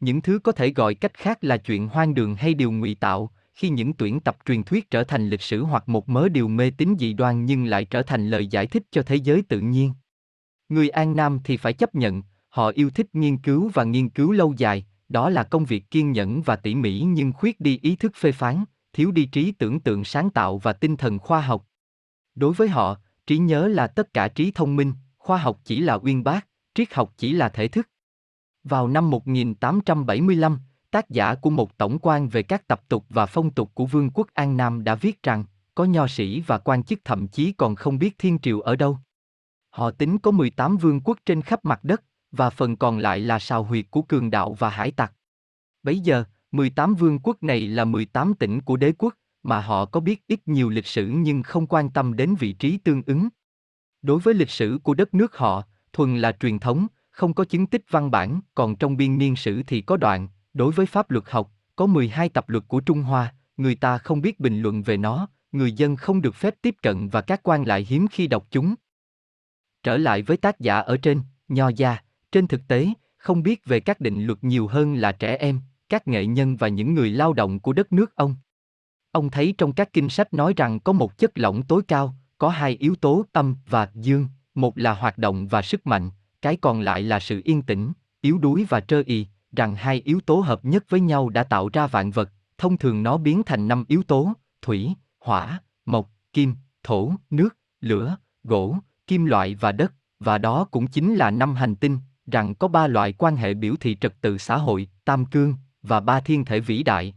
Những 0.00 0.22
thứ 0.22 0.38
có 0.38 0.52
thể 0.52 0.70
gọi 0.70 0.94
cách 0.94 1.14
khác 1.14 1.38
là 1.44 1.56
chuyện 1.56 1.88
hoang 1.88 2.14
đường 2.14 2.34
hay 2.34 2.54
điều 2.54 2.72
ngụy 2.72 2.94
tạo, 2.94 3.30
khi 3.54 3.68
những 3.68 3.92
tuyển 3.92 4.20
tập 4.20 4.36
truyền 4.46 4.62
thuyết 4.62 4.90
trở 4.90 5.04
thành 5.04 5.28
lịch 5.28 5.42
sử 5.42 5.62
hoặc 5.62 5.88
một 5.88 6.08
mớ 6.08 6.28
điều 6.28 6.48
mê 6.48 6.70
tín 6.70 6.94
dị 6.98 7.12
đoan 7.12 7.46
nhưng 7.46 7.64
lại 7.64 7.84
trở 7.84 8.02
thành 8.02 8.30
lời 8.30 8.46
giải 8.46 8.66
thích 8.66 8.82
cho 8.90 9.02
thế 9.02 9.16
giới 9.16 9.42
tự 9.42 9.60
nhiên. 9.60 9.92
Người 10.68 10.88
An 10.88 11.16
Nam 11.16 11.40
thì 11.44 11.56
phải 11.56 11.72
chấp 11.72 11.94
nhận, 11.94 12.22
họ 12.48 12.68
yêu 12.74 12.90
thích 12.90 13.06
nghiên 13.12 13.38
cứu 13.38 13.70
và 13.74 13.84
nghiên 13.84 14.08
cứu 14.08 14.32
lâu 14.32 14.54
dài, 14.56 14.86
đó 15.10 15.30
là 15.30 15.42
công 15.42 15.64
việc 15.64 15.90
kiên 15.90 16.12
nhẫn 16.12 16.42
và 16.42 16.56
tỉ 16.56 16.74
mỉ 16.74 17.00
nhưng 17.00 17.32
khuyết 17.32 17.60
đi 17.60 17.78
ý 17.82 17.96
thức 17.96 18.12
phê 18.16 18.32
phán, 18.32 18.64
thiếu 18.92 19.10
đi 19.10 19.26
trí 19.26 19.52
tưởng 19.52 19.80
tượng 19.80 20.04
sáng 20.04 20.30
tạo 20.30 20.58
và 20.58 20.72
tinh 20.72 20.96
thần 20.96 21.18
khoa 21.18 21.40
học. 21.40 21.66
Đối 22.34 22.52
với 22.52 22.68
họ, 22.68 22.96
trí 23.26 23.38
nhớ 23.38 23.68
là 23.68 23.86
tất 23.86 24.14
cả 24.14 24.28
trí 24.28 24.50
thông 24.50 24.76
minh, 24.76 24.92
khoa 25.18 25.38
học 25.38 25.60
chỉ 25.64 25.80
là 25.80 25.94
uyên 25.94 26.24
bác, 26.24 26.46
triết 26.74 26.94
học 26.94 27.12
chỉ 27.16 27.32
là 27.32 27.48
thể 27.48 27.68
thức. 27.68 27.88
Vào 28.64 28.88
năm 28.88 29.10
1875, 29.10 30.58
tác 30.90 31.10
giả 31.10 31.34
của 31.34 31.50
một 31.50 31.78
tổng 31.78 31.98
quan 31.98 32.28
về 32.28 32.42
các 32.42 32.68
tập 32.68 32.80
tục 32.88 33.04
và 33.08 33.26
phong 33.26 33.50
tục 33.50 33.70
của 33.74 33.86
Vương 33.86 34.10
quốc 34.10 34.26
An 34.34 34.56
Nam 34.56 34.84
đã 34.84 34.94
viết 34.94 35.22
rằng, 35.22 35.44
có 35.74 35.84
nho 35.84 36.06
sĩ 36.06 36.40
và 36.40 36.58
quan 36.58 36.82
chức 36.82 37.00
thậm 37.04 37.28
chí 37.28 37.52
còn 37.52 37.74
không 37.74 37.98
biết 37.98 38.18
thiên 38.18 38.38
triều 38.38 38.60
ở 38.60 38.76
đâu. 38.76 38.98
Họ 39.70 39.90
tính 39.90 40.18
có 40.18 40.30
18 40.30 40.76
vương 40.76 41.00
quốc 41.00 41.18
trên 41.26 41.42
khắp 41.42 41.64
mặt 41.64 41.84
đất, 41.84 42.02
và 42.32 42.50
phần 42.50 42.76
còn 42.76 42.98
lại 42.98 43.20
là 43.20 43.38
sào 43.38 43.62
huyệt 43.62 43.86
của 43.90 44.02
cường 44.02 44.30
đạo 44.30 44.52
và 44.52 44.70
hải 44.70 44.90
tặc. 44.90 45.12
Bấy 45.82 46.00
giờ, 46.00 46.24
18 46.52 46.94
vương 46.94 47.18
quốc 47.18 47.42
này 47.42 47.60
là 47.60 47.84
18 47.84 48.34
tỉnh 48.34 48.60
của 48.60 48.76
đế 48.76 48.92
quốc, 48.98 49.14
mà 49.42 49.60
họ 49.60 49.84
có 49.84 50.00
biết 50.00 50.26
ít 50.26 50.40
nhiều 50.46 50.68
lịch 50.68 50.86
sử 50.86 51.06
nhưng 51.06 51.42
không 51.42 51.66
quan 51.66 51.90
tâm 51.90 52.16
đến 52.16 52.34
vị 52.34 52.52
trí 52.52 52.78
tương 52.78 53.02
ứng. 53.06 53.28
Đối 54.02 54.18
với 54.18 54.34
lịch 54.34 54.50
sử 54.50 54.78
của 54.82 54.94
đất 54.94 55.14
nước 55.14 55.36
họ, 55.36 55.62
thuần 55.92 56.18
là 56.18 56.32
truyền 56.32 56.58
thống, 56.58 56.86
không 57.10 57.34
có 57.34 57.44
chứng 57.44 57.66
tích 57.66 57.84
văn 57.90 58.10
bản, 58.10 58.40
còn 58.54 58.76
trong 58.76 58.96
biên 58.96 59.18
niên 59.18 59.36
sử 59.36 59.62
thì 59.66 59.80
có 59.80 59.96
đoạn, 59.96 60.28
đối 60.54 60.72
với 60.72 60.86
pháp 60.86 61.10
luật 61.10 61.24
học, 61.28 61.50
có 61.76 61.86
12 61.86 62.28
tập 62.28 62.48
luật 62.48 62.64
của 62.68 62.80
Trung 62.80 63.02
Hoa, 63.02 63.34
người 63.56 63.74
ta 63.74 63.98
không 63.98 64.20
biết 64.20 64.40
bình 64.40 64.60
luận 64.60 64.82
về 64.82 64.96
nó, 64.96 65.28
người 65.52 65.72
dân 65.72 65.96
không 65.96 66.22
được 66.22 66.34
phép 66.34 66.54
tiếp 66.62 66.74
cận 66.82 67.08
và 67.08 67.20
các 67.20 67.40
quan 67.42 67.66
lại 67.66 67.86
hiếm 67.88 68.06
khi 68.10 68.26
đọc 68.26 68.46
chúng. 68.50 68.74
Trở 69.82 69.96
lại 69.96 70.22
với 70.22 70.36
tác 70.36 70.60
giả 70.60 70.78
ở 70.78 70.96
trên, 70.96 71.20
Nho 71.48 71.68
Gia, 71.68 71.98
trên 72.32 72.46
thực 72.46 72.68
tế, 72.68 72.88
không 73.16 73.42
biết 73.42 73.64
về 73.64 73.80
các 73.80 74.00
định 74.00 74.26
luật 74.26 74.44
nhiều 74.44 74.66
hơn 74.66 74.94
là 74.94 75.12
trẻ 75.12 75.36
em, 75.36 75.60
các 75.88 76.08
nghệ 76.08 76.26
nhân 76.26 76.56
và 76.56 76.68
những 76.68 76.94
người 76.94 77.10
lao 77.10 77.32
động 77.32 77.60
của 77.60 77.72
đất 77.72 77.92
nước 77.92 78.16
ông. 78.16 78.36
Ông 79.12 79.30
thấy 79.30 79.54
trong 79.58 79.72
các 79.72 79.92
kinh 79.92 80.08
sách 80.08 80.34
nói 80.34 80.54
rằng 80.56 80.80
có 80.80 80.92
một 80.92 81.18
chất 81.18 81.30
lỏng 81.34 81.62
tối 81.62 81.82
cao, 81.88 82.14
có 82.38 82.48
hai 82.48 82.76
yếu 82.76 82.94
tố 82.94 83.24
tâm 83.32 83.56
và 83.68 83.88
dương, 83.94 84.26
một 84.54 84.78
là 84.78 84.94
hoạt 84.94 85.18
động 85.18 85.48
và 85.48 85.62
sức 85.62 85.86
mạnh, 85.86 86.10
cái 86.42 86.56
còn 86.56 86.80
lại 86.80 87.02
là 87.02 87.20
sự 87.20 87.40
yên 87.44 87.62
tĩnh, 87.62 87.92
yếu 88.20 88.38
đuối 88.38 88.66
và 88.68 88.80
trơ 88.80 89.02
ì, 89.06 89.26
rằng 89.56 89.74
hai 89.74 90.02
yếu 90.04 90.20
tố 90.20 90.36
hợp 90.36 90.64
nhất 90.64 90.84
với 90.88 91.00
nhau 91.00 91.28
đã 91.28 91.44
tạo 91.44 91.68
ra 91.72 91.86
vạn 91.86 92.10
vật, 92.10 92.30
thông 92.58 92.78
thường 92.78 93.02
nó 93.02 93.16
biến 93.16 93.42
thành 93.46 93.68
năm 93.68 93.84
yếu 93.88 94.02
tố, 94.02 94.32
thủy, 94.62 94.94
hỏa, 95.20 95.60
mộc, 95.86 96.10
kim, 96.32 96.54
thổ, 96.82 97.12
nước, 97.30 97.56
lửa, 97.80 98.16
gỗ, 98.44 98.76
kim 99.06 99.24
loại 99.24 99.54
và 99.54 99.72
đất, 99.72 99.92
và 100.20 100.38
đó 100.38 100.64
cũng 100.70 100.86
chính 100.86 101.14
là 101.14 101.30
năm 101.30 101.54
hành 101.54 101.76
tinh, 101.76 101.98
rằng 102.30 102.54
có 102.54 102.68
ba 102.68 102.86
loại 102.86 103.12
quan 103.12 103.36
hệ 103.36 103.54
biểu 103.54 103.74
thị 103.80 103.96
trật 104.00 104.20
tự 104.20 104.38
xã 104.38 104.56
hội, 104.56 104.88
tam 105.04 105.24
cương, 105.24 105.54
và 105.82 106.00
ba 106.00 106.20
thiên 106.20 106.44
thể 106.44 106.60
vĩ 106.60 106.82
đại. 106.82 107.14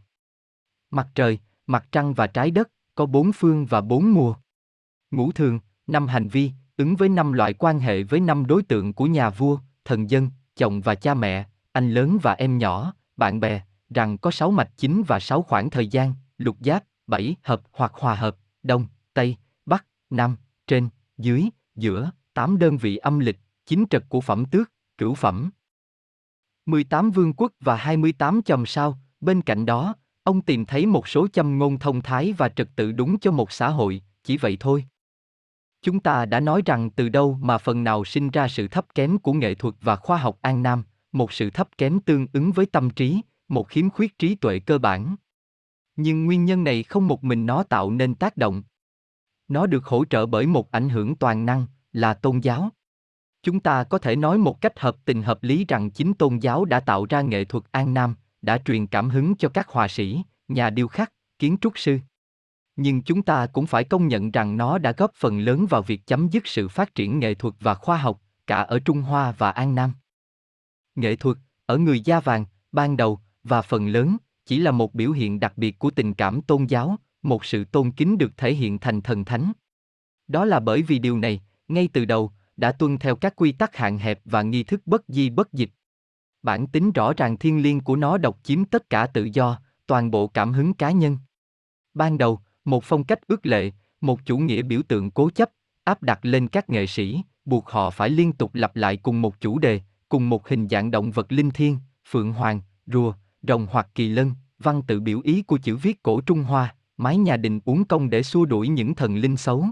Mặt 0.92 1.08
trời, 1.16 1.40
mặt 1.68 1.88
trăng 1.92 2.14
và 2.14 2.28
trái 2.28 2.52
đất, 2.52 2.70
có 2.96 3.06
bốn 3.06 3.32
phương 3.32 3.66
và 3.66 3.82
bốn 3.82 4.14
mùa. 4.14 4.36
Ngũ 5.12 5.32
thường, 5.32 5.60
năm 5.88 6.08
hành 6.08 6.28
vi, 6.28 6.52
ứng 6.78 6.96
với 6.96 7.10
năm 7.10 7.32
loại 7.32 7.54
quan 7.54 7.80
hệ 7.80 8.04
với 8.04 8.20
năm 8.20 8.46
đối 8.46 8.64
tượng 8.64 8.94
của 8.94 9.06
nhà 9.06 9.30
vua, 9.30 9.58
thần 9.86 10.10
dân, 10.10 10.30
chồng 10.56 10.82
và 10.82 10.96
cha 10.96 11.14
mẹ, 11.14 11.46
anh 11.72 11.92
lớn 11.92 12.18
và 12.22 12.34
em 12.34 12.58
nhỏ, 12.58 12.94
bạn 13.18 13.40
bè, 13.40 13.62
rằng 13.90 14.18
có 14.18 14.32
sáu 14.32 14.52
mạch 14.52 14.72
chính 14.78 15.04
và 15.08 15.20
sáu 15.20 15.42
khoảng 15.42 15.70
thời 15.70 15.88
gian, 15.88 16.14
lục 16.38 16.58
giáp, 16.60 16.84
bảy 17.08 17.36
hợp 17.44 17.62
hoặc 17.72 17.92
hòa 17.96 18.16
hợp, 18.16 18.38
đông, 18.64 18.88
tây, 19.14 19.36
bắc, 19.66 19.86
nam, 20.10 20.36
trên, 20.68 20.90
dưới, 21.18 21.50
giữa, 21.76 22.12
tám 22.34 22.58
đơn 22.58 22.78
vị 22.78 22.98
âm 22.98 23.20
lịch, 23.20 23.40
chín 23.66 23.86
trật 23.90 24.10
của 24.10 24.22
phẩm 24.22 24.46
tước, 24.46 24.72
cửu 25.04 25.14
phẩm. 25.14 25.50
18 26.66 27.12
vương 27.12 27.34
quốc 27.34 27.52
và 27.60 27.76
28 27.76 28.42
chòm 28.42 28.66
sao, 28.66 28.98
bên 29.22 29.42
cạnh 29.42 29.66
đó, 29.66 29.96
ông 30.24 30.42
tìm 30.42 30.66
thấy 30.66 30.86
một 30.86 31.08
số 31.08 31.28
châm 31.28 31.58
ngôn 31.58 31.80
thông 31.80 32.02
thái 32.02 32.34
và 32.34 32.50
trật 32.50 32.70
tự 32.76 32.92
đúng 32.92 33.20
cho 33.20 33.32
một 33.32 33.52
xã 33.52 33.70
hội, 33.70 34.02
chỉ 34.24 34.38
vậy 34.38 34.58
thôi. 34.60 34.86
Chúng 35.82 36.00
ta 36.00 36.26
đã 36.26 36.40
nói 36.40 36.62
rằng 36.66 36.90
từ 36.90 37.10
đâu 37.10 37.38
mà 37.42 37.58
phần 37.58 37.84
nào 37.84 38.06
sinh 38.06 38.30
ra 38.30 38.48
sự 38.48 38.68
thấp 38.68 38.86
kém 38.96 39.18
của 39.18 39.34
nghệ 39.34 39.56
thuật 39.56 39.76
và 39.82 39.96
khoa 39.96 40.18
học 40.18 40.38
An 40.42 40.64
Nam, 40.64 40.84
một 41.12 41.32
sự 41.32 41.50
thấp 41.50 41.70
kém 41.78 42.00
tương 42.00 42.28
ứng 42.34 42.52
với 42.52 42.66
tâm 42.66 42.90
trí, 42.90 43.22
một 43.48 43.70
khiếm 43.70 43.90
khuyết 43.90 44.20
trí 44.20 44.36
tuệ 44.36 44.60
cơ 44.60 44.78
bản. 44.78 45.16
Nhưng 45.96 46.26
nguyên 46.26 46.46
nhân 46.46 46.64
này 46.64 46.84
không 46.84 47.08
một 47.08 47.24
mình 47.24 47.46
nó 47.46 47.64
tạo 47.64 47.92
nên 47.92 48.16
tác 48.16 48.38
động. 48.38 48.64
Nó 49.48 49.68
được 49.68 49.86
hỗ 49.86 50.06
trợ 50.06 50.26
bởi 50.26 50.48
một 50.48 50.72
ảnh 50.72 50.90
hưởng 50.90 51.16
toàn 51.16 51.46
năng, 51.46 51.66
là 51.92 52.14
tôn 52.14 52.40
giáo. 52.40 52.70
Chúng 53.44 53.60
ta 53.60 53.84
có 53.84 53.98
thể 53.98 54.16
nói 54.16 54.38
một 54.38 54.62
cách 54.62 54.80
hợp 54.80 54.98
tình 55.06 55.24
hợp 55.24 55.44
lý 55.44 55.66
rằng 55.66 55.90
chính 55.90 56.14
tôn 56.14 56.38
giáo 56.38 56.66
đã 56.66 56.80
tạo 56.80 57.06
ra 57.06 57.22
nghệ 57.22 57.46
thuật 57.46 57.64
An 57.72 57.94
Nam, 57.94 58.16
đã 58.42 58.58
truyền 58.58 58.88
cảm 58.88 59.10
hứng 59.10 59.36
cho 59.36 59.50
các 59.50 59.68
họa 59.68 59.88
sĩ, 59.88 60.22
nhà 60.48 60.70
điêu 60.70 60.88
khắc, 60.88 61.14
kiến 61.40 61.58
trúc 61.62 61.78
sư. 61.80 62.00
Nhưng 62.76 63.02
chúng 63.02 63.24
ta 63.24 63.46
cũng 63.46 63.66
phải 63.66 63.84
công 63.84 64.08
nhận 64.08 64.32
rằng 64.32 64.58
nó 64.58 64.78
đã 64.78 64.92
góp 64.92 65.12
phần 65.16 65.40
lớn 65.40 65.66
vào 65.70 65.82
việc 65.82 66.08
chấm 66.08 66.28
dứt 66.28 66.48
sự 66.48 66.68
phát 66.68 66.96
triển 66.96 67.20
nghệ 67.20 67.34
thuật 67.34 67.54
và 67.60 67.74
khoa 67.74 67.98
học, 67.98 68.22
cả 68.48 68.62
ở 68.62 68.80
Trung 68.80 69.02
Hoa 69.02 69.32
và 69.32 69.52
An 69.52 69.76
Nam. 69.76 69.94
Nghệ 70.96 71.16
thuật, 71.16 71.38
ở 71.66 71.78
người 71.78 72.02
da 72.02 72.20
vàng, 72.20 72.46
ban 72.72 72.98
đầu, 72.98 73.20
và 73.44 73.62
phần 73.62 73.88
lớn, 73.88 74.18
chỉ 74.46 74.60
là 74.60 74.72
một 74.72 74.94
biểu 74.94 75.12
hiện 75.12 75.40
đặc 75.40 75.54
biệt 75.58 75.80
của 75.80 75.92
tình 75.92 76.14
cảm 76.14 76.42
tôn 76.42 76.66
giáo, 76.66 76.98
một 77.22 77.46
sự 77.46 77.66
tôn 77.66 77.92
kính 77.92 78.18
được 78.18 78.38
thể 78.38 78.54
hiện 78.54 78.80
thành 78.80 79.02
thần 79.02 79.26
thánh. 79.26 79.52
Đó 80.28 80.46
là 80.46 80.60
bởi 80.60 80.82
vì 80.82 81.00
điều 81.00 81.18
này, 81.18 81.42
ngay 81.68 81.90
từ 81.94 82.06
đầu, 82.06 82.32
đã 82.58 82.72
tuân 82.72 82.98
theo 82.98 83.16
các 83.16 83.36
quy 83.36 83.52
tắc 83.52 83.76
hạn 83.76 83.98
hẹp 83.98 84.20
và 84.26 84.42
nghi 84.42 84.64
thức 84.64 84.82
bất 84.86 85.04
di 85.08 85.30
bất 85.30 85.54
dịch. 85.54 85.70
Bản 86.44 86.68
tính 86.68 86.92
rõ 86.92 87.14
ràng 87.14 87.38
thiên 87.38 87.64
liêng 87.64 87.80
của 87.80 87.96
nó 87.96 88.18
độc 88.18 88.40
chiếm 88.44 88.66
tất 88.66 88.90
cả 88.90 89.08
tự 89.08 89.30
do, 89.34 89.60
toàn 89.88 90.12
bộ 90.12 90.28
cảm 90.28 90.54
hứng 90.54 90.74
cá 90.74 90.92
nhân. 90.92 91.18
Ban 91.94 92.18
đầu, 92.18 92.40
một 92.66 92.84
phong 92.84 93.04
cách 93.04 93.20
ước 93.28 93.46
lệ, 93.46 93.72
một 94.02 94.26
chủ 94.26 94.38
nghĩa 94.38 94.62
biểu 94.62 94.82
tượng 94.88 95.12
cố 95.12 95.30
chấp, 95.30 95.50
áp 95.84 96.04
đặt 96.04 96.20
lên 96.22 96.48
các 96.48 96.70
nghệ 96.70 96.88
sĩ, 96.88 97.24
buộc 97.46 97.70
họ 97.70 97.90
phải 97.90 98.10
liên 98.10 98.34
tục 98.34 98.56
lặp 98.56 98.76
lại 98.76 98.98
cùng 98.98 99.22
một 99.22 99.42
chủ 99.42 99.60
đề, 99.60 99.82
cùng 100.10 100.30
một 100.30 100.50
hình 100.50 100.68
dạng 100.68 100.92
động 100.92 101.12
vật 101.12 101.32
linh 101.32 101.52
thiêng, 101.52 101.78
phượng 102.10 102.34
hoàng, 102.34 102.62
rùa, 102.86 103.14
rồng 103.42 103.68
hoặc 103.72 103.88
kỳ 103.96 104.10
lân, 104.10 104.32
văn 104.60 104.82
tự 104.88 105.00
biểu 105.00 105.22
ý 105.24 105.42
của 105.42 105.58
chữ 105.58 105.76
viết 105.76 106.04
cổ 106.04 106.22
Trung 106.22 106.44
Hoa, 106.44 106.76
mái 106.98 107.18
nhà 107.18 107.38
đình 107.38 107.60
uống 107.66 107.86
công 107.86 108.10
để 108.10 108.24
xua 108.24 108.46
đuổi 108.46 108.68
những 108.68 108.96
thần 108.96 109.16
linh 109.16 109.38
xấu. 109.38 109.66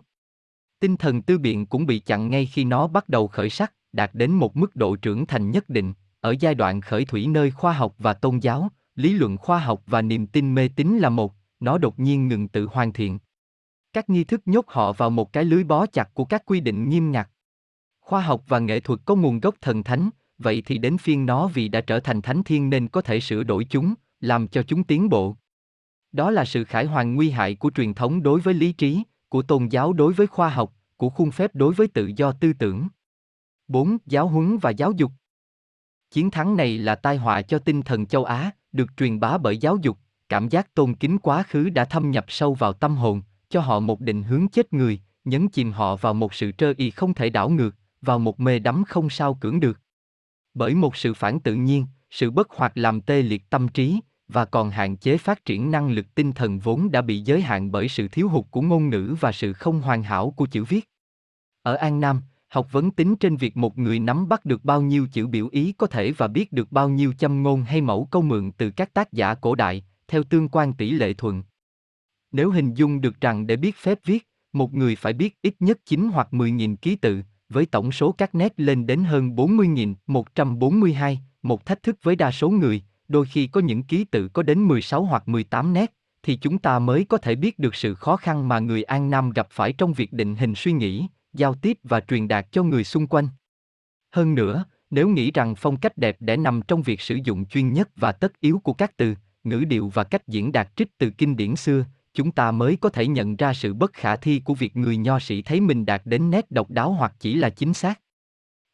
Tinh 0.82 0.98
thần 0.98 1.22
tư 1.22 1.38
biện 1.38 1.66
cũng 1.66 1.85
bị 1.85 2.00
chặn 2.00 2.30
ngay 2.30 2.45
khi 2.45 2.64
nó 2.64 2.88
bắt 2.88 3.10
đầu 3.10 3.27
khởi 3.27 3.50
sắc, 3.50 3.74
đạt 3.93 4.11
đến 4.14 4.32
một 4.32 4.58
mức 4.58 4.76
độ 4.76 4.95
trưởng 4.95 5.26
thành 5.26 5.51
nhất 5.51 5.69
định, 5.69 5.93
ở 6.19 6.35
giai 6.40 6.56
đoạn 6.56 6.82
khởi 6.82 7.06
thủy 7.06 7.27
nơi 7.27 7.51
khoa 7.51 7.74
học 7.74 7.95
và 7.98 8.14
tôn 8.14 8.40
giáo, 8.40 8.69
lý 8.95 9.14
luận 9.14 9.38
khoa 9.38 9.60
học 9.60 9.84
và 9.88 10.01
niềm 10.01 10.27
tin 10.27 10.56
mê 10.56 10.69
tín 10.76 10.98
là 10.98 11.10
một, 11.10 11.34
nó 11.60 11.77
đột 11.77 12.00
nhiên 12.00 12.27
ngừng 12.27 12.48
tự 12.48 12.68
hoàn 12.72 12.93
thiện. 12.93 13.19
Các 13.93 14.10
nghi 14.10 14.24
thức 14.24 14.42
nhốt 14.45 14.66
họ 14.68 14.93
vào 14.93 15.10
một 15.10 15.34
cái 15.34 15.45
lưới 15.45 15.64
bó 15.64 15.85
chặt 15.85 16.14
của 16.14 16.26
các 16.26 16.45
quy 16.45 16.60
định 16.60 16.90
nghiêm 16.90 17.11
ngặt. 17.11 17.30
Khoa 18.00 18.22
học 18.22 18.43
và 18.48 18.60
nghệ 18.60 18.80
thuật 18.80 19.00
có 19.06 19.16
nguồn 19.16 19.40
gốc 19.40 19.56
thần 19.61 19.84
thánh, 19.84 20.10
vậy 20.38 20.64
thì 20.66 20.77
đến 20.77 20.98
phiên 20.98 21.26
nó 21.26 21.48
vì 21.48 21.68
đã 21.68 21.82
trở 21.82 22.00
thành 22.00 22.22
thánh 22.22 22.43
thiên 22.43 22.69
nên 22.69 22.88
có 22.88 23.01
thể 23.01 23.19
sửa 23.19 23.43
đổi 23.43 23.66
chúng, 23.66 23.93
làm 24.19 24.48
cho 24.48 24.64
chúng 24.64 24.84
tiến 24.84 25.10
bộ. 25.10 25.35
Đó 26.11 26.32
là 26.32 26.45
sự 26.45 26.64
khải 26.64 26.85
hoàn 26.85 27.16
nguy 27.16 27.30
hại 27.30 27.56
của 27.56 27.72
truyền 27.76 27.93
thống 27.93 28.24
đối 28.24 28.40
với 28.40 28.53
lý 28.53 28.72
trí, 28.72 29.03
của 29.32 29.42
tôn 29.42 29.68
giáo 29.68 29.93
đối 29.93 30.14
với 30.14 30.27
khoa 30.27 30.50
học, 30.50 30.74
của 30.98 31.10
khuôn 31.10 31.32
phép 31.32 31.56
đối 31.56 31.74
với 31.74 31.88
tự 31.88 32.11
do 32.16 32.32
tư 32.32 32.53
tưởng. 32.53 32.88
4. 33.68 33.98
Giáo 34.06 34.27
huấn 34.27 34.58
và 34.58 34.69
giáo 34.69 34.92
dục 34.92 35.11
Chiến 36.11 36.32
thắng 36.32 36.58
này 36.58 36.77
là 36.77 36.95
tai 36.95 37.18
họa 37.18 37.42
cho 37.42 37.60
tinh 37.60 37.82
thần 37.82 38.06
châu 38.06 38.26
Á, 38.26 38.51
được 38.72 38.98
truyền 38.98 39.19
bá 39.19 39.38
bởi 39.38 39.58
giáo 39.58 39.77
dục, 39.82 39.98
cảm 40.30 40.50
giác 40.50 40.74
tôn 40.74 40.95
kính 40.95 41.18
quá 41.18 41.43
khứ 41.43 41.69
đã 41.69 41.85
thâm 41.85 42.11
nhập 42.11 42.26
sâu 42.27 42.53
vào 42.53 42.74
tâm 42.74 42.95
hồn, 42.95 43.22
cho 43.50 43.61
họ 43.61 43.80
một 43.80 44.01
định 44.01 44.24
hướng 44.24 44.48
chết 44.48 44.74
người, 44.74 45.01
nhấn 45.26 45.48
chìm 45.50 45.72
họ 45.72 45.95
vào 45.95 46.14
một 46.14 46.34
sự 46.34 46.51
trơ 46.51 46.74
y 46.77 46.92
không 46.92 47.14
thể 47.14 47.30
đảo 47.30 47.50
ngược, 47.50 47.76
vào 48.01 48.19
một 48.19 48.40
mê 48.40 48.60
đắm 48.60 48.84
không 48.88 49.10
sao 49.10 49.34
cưỡng 49.34 49.60
được. 49.60 49.80
Bởi 50.53 50.76
một 50.76 50.95
sự 50.95 51.14
phản 51.14 51.40
tự 51.40 51.56
nhiên, 51.56 51.85
sự 52.10 52.32
bất 52.32 52.50
hoạt 52.50 52.77
làm 52.77 53.01
tê 53.01 53.22
liệt 53.22 53.50
tâm 53.50 53.68
trí, 53.68 54.00
và 54.34 54.45
còn 54.45 54.69
hạn 54.69 54.98
chế 54.98 55.18
phát 55.18 55.45
triển 55.45 55.72
năng 55.72 55.92
lực 55.92 56.16
tinh 56.16 56.32
thần 56.32 56.60
vốn 56.60 56.92
đã 56.92 57.01
bị 57.01 57.22
giới 57.22 57.42
hạn 57.42 57.72
bởi 57.72 57.88
sự 57.88 58.08
thiếu 58.08 58.30
hụt 58.30 58.45
của 58.51 58.61
ngôn 58.61 58.90
ngữ 58.90 59.16
và 59.19 59.32
sự 59.32 59.53
không 59.53 59.82
hoàn 59.82 60.03
hảo 60.03 60.32
của 60.32 60.45
chữ 60.45 60.64
viết. 60.64 60.90
Ở 61.64 61.76
An 61.76 62.00
Nam, 62.00 62.22
học 62.48 62.68
vấn 62.72 62.92
tính 62.92 63.16
trên 63.16 63.38
việc 63.38 63.58
một 63.58 63.77
người 63.77 64.00
nắm 64.00 64.30
bắt 64.30 64.45
được 64.45 64.66
bao 64.66 64.82
nhiêu 64.82 65.08
chữ 65.14 65.27
biểu 65.27 65.48
ý 65.51 65.72
có 65.72 65.88
thể 65.88 66.11
và 66.11 66.27
biết 66.27 66.51
được 66.51 66.72
bao 66.72 66.90
nhiêu 66.90 67.14
châm 67.14 67.43
ngôn 67.43 67.64
hay 67.64 67.82
mẫu 67.82 68.08
câu 68.11 68.22
mượn 68.22 68.51
từ 68.51 68.72
các 68.72 68.93
tác 68.93 69.14
giả 69.14 69.34
cổ 69.34 69.56
đại, 69.56 69.84
theo 70.08 70.24
tương 70.24 70.50
quan 70.50 70.74
tỷ 70.74 70.92
lệ 70.92 71.14
thuận. 71.14 71.43
Nếu 72.32 72.51
hình 72.51 72.74
dung 72.74 73.01
được 73.01 73.22
rằng 73.22 73.48
để 73.48 73.56
biết 73.56 73.76
phép 73.76 74.00
viết, 74.06 74.27
một 74.53 74.74
người 74.74 74.95
phải 74.95 75.14
biết 75.14 75.38
ít 75.42 75.56
nhất 75.60 75.80
9 75.85 76.10
hoặc 76.14 76.27
10.000 76.32 76.76
ký 76.76 76.95
tự, 76.95 77.22
với 77.50 77.66
tổng 77.66 77.92
số 77.92 78.11
các 78.11 78.35
nét 78.35 78.53
lên 78.58 78.85
đến 78.85 79.03
hơn 79.03 79.35
40.142, 79.35 81.16
một 81.42 81.66
thách 81.66 81.84
thức 81.84 81.98
với 82.03 82.16
đa 82.16 82.32
số 82.32 82.50
người, 82.50 82.82
đôi 83.11 83.25
khi 83.25 83.48
có 83.48 83.61
những 83.61 83.83
ký 83.83 84.03
tự 84.03 84.27
có 84.27 84.43
đến 84.43 84.67
16 84.67 85.03
hoặc 85.03 85.27
18 85.27 85.73
nét, 85.73 85.93
thì 86.23 86.35
chúng 86.35 86.57
ta 86.57 86.80
mới 86.80 87.06
có 87.09 87.17
thể 87.17 87.35
biết 87.35 87.59
được 87.59 87.75
sự 87.75 87.95
khó 87.95 88.15
khăn 88.15 88.48
mà 88.48 88.59
người 88.59 88.83
An 88.83 89.09
Nam 89.09 89.30
gặp 89.30 89.48
phải 89.51 89.73
trong 89.73 89.93
việc 89.93 90.14
định 90.14 90.35
hình 90.35 90.53
suy 90.56 90.72
nghĩ, 90.72 91.07
giao 91.33 91.53
tiếp 91.53 91.77
và 91.83 91.99
truyền 91.99 92.27
đạt 92.27 92.51
cho 92.51 92.64
người 92.64 92.83
xung 92.83 93.07
quanh. 93.07 93.27
Hơn 94.11 94.35
nữa, 94.35 94.65
nếu 94.90 95.09
nghĩ 95.09 95.31
rằng 95.31 95.56
phong 95.56 95.77
cách 95.77 95.98
đẹp 95.98 96.17
để 96.19 96.38
nằm 96.38 96.61
trong 96.67 96.81
việc 96.81 97.01
sử 97.01 97.17
dụng 97.23 97.45
chuyên 97.45 97.73
nhất 97.73 97.90
và 97.95 98.11
tất 98.11 98.40
yếu 98.40 98.59
của 98.59 98.73
các 98.73 98.98
từ, 98.98 99.15
ngữ 99.43 99.59
điệu 99.59 99.90
và 99.93 100.03
cách 100.03 100.27
diễn 100.27 100.51
đạt 100.51 100.75
trích 100.75 100.98
từ 100.98 101.09
kinh 101.09 101.35
điển 101.35 101.56
xưa, 101.56 101.85
chúng 102.14 102.31
ta 102.31 102.51
mới 102.51 102.77
có 102.81 102.90
thể 102.90 103.07
nhận 103.07 103.35
ra 103.35 103.53
sự 103.53 103.73
bất 103.73 103.93
khả 103.93 104.15
thi 104.15 104.41
của 104.45 104.53
việc 104.53 104.77
người 104.77 104.98
nho 104.98 105.19
sĩ 105.19 105.41
thấy 105.41 105.61
mình 105.61 105.85
đạt 105.85 106.01
đến 106.06 106.31
nét 106.31 106.51
độc 106.51 106.69
đáo 106.69 106.93
hoặc 106.93 107.14
chỉ 107.19 107.35
là 107.35 107.49
chính 107.49 107.73
xác. 107.73 107.99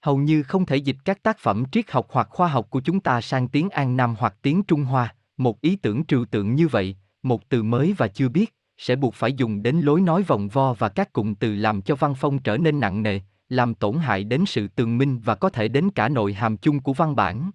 Hầu 0.08 0.18
như 0.18 0.44
không 0.44 0.66
thể 0.66 0.76
dịch 0.76 0.98
các 1.06 1.24
tác 1.24 1.40
phẩm 1.40 1.64
triết 1.72 1.92
học 1.92 2.08
hoặc 2.10 2.28
khoa 2.30 2.48
học 2.48 2.68
của 2.70 2.80
chúng 2.80 3.00
ta 3.00 3.22
sang 3.22 3.48
tiếng 3.48 3.70
An 3.70 3.98
Nam 3.98 4.16
hoặc 4.20 4.36
tiếng 4.42 4.64
Trung 4.64 4.84
Hoa, 4.84 5.16
một 5.38 5.62
ý 5.62 5.76
tưởng 5.76 6.06
trừu 6.06 6.26
tượng 6.26 6.56
như 6.56 6.68
vậy, 6.68 6.96
một 7.24 7.50
từ 7.50 7.64
mới 7.64 7.94
và 7.98 8.08
chưa 8.08 8.30
biết, 8.30 8.56
sẽ 8.78 8.96
buộc 8.96 9.14
phải 9.14 9.34
dùng 9.34 9.64
đến 9.64 9.80
lối 9.80 10.02
nói 10.02 10.24
vòng 10.24 10.48
vo 10.48 10.74
và 10.74 10.90
các 10.90 11.14
cụm 11.14 11.34
từ 11.34 11.56
làm 11.56 11.82
cho 11.82 11.96
văn 11.96 12.14
phong 12.18 12.40
trở 12.40 12.58
nên 12.58 12.80
nặng 12.80 13.04
nề, 13.04 13.20
làm 13.50 13.74
tổn 13.74 13.98
hại 13.98 14.24
đến 14.24 14.46
sự 14.46 14.68
tường 14.68 14.98
minh 14.98 15.20
và 15.20 15.36
có 15.36 15.50
thể 15.50 15.68
đến 15.68 15.90
cả 15.90 16.10
nội 16.10 16.34
hàm 16.34 16.58
chung 16.58 16.80
của 16.80 16.94
văn 16.94 17.16
bản. 17.16 17.52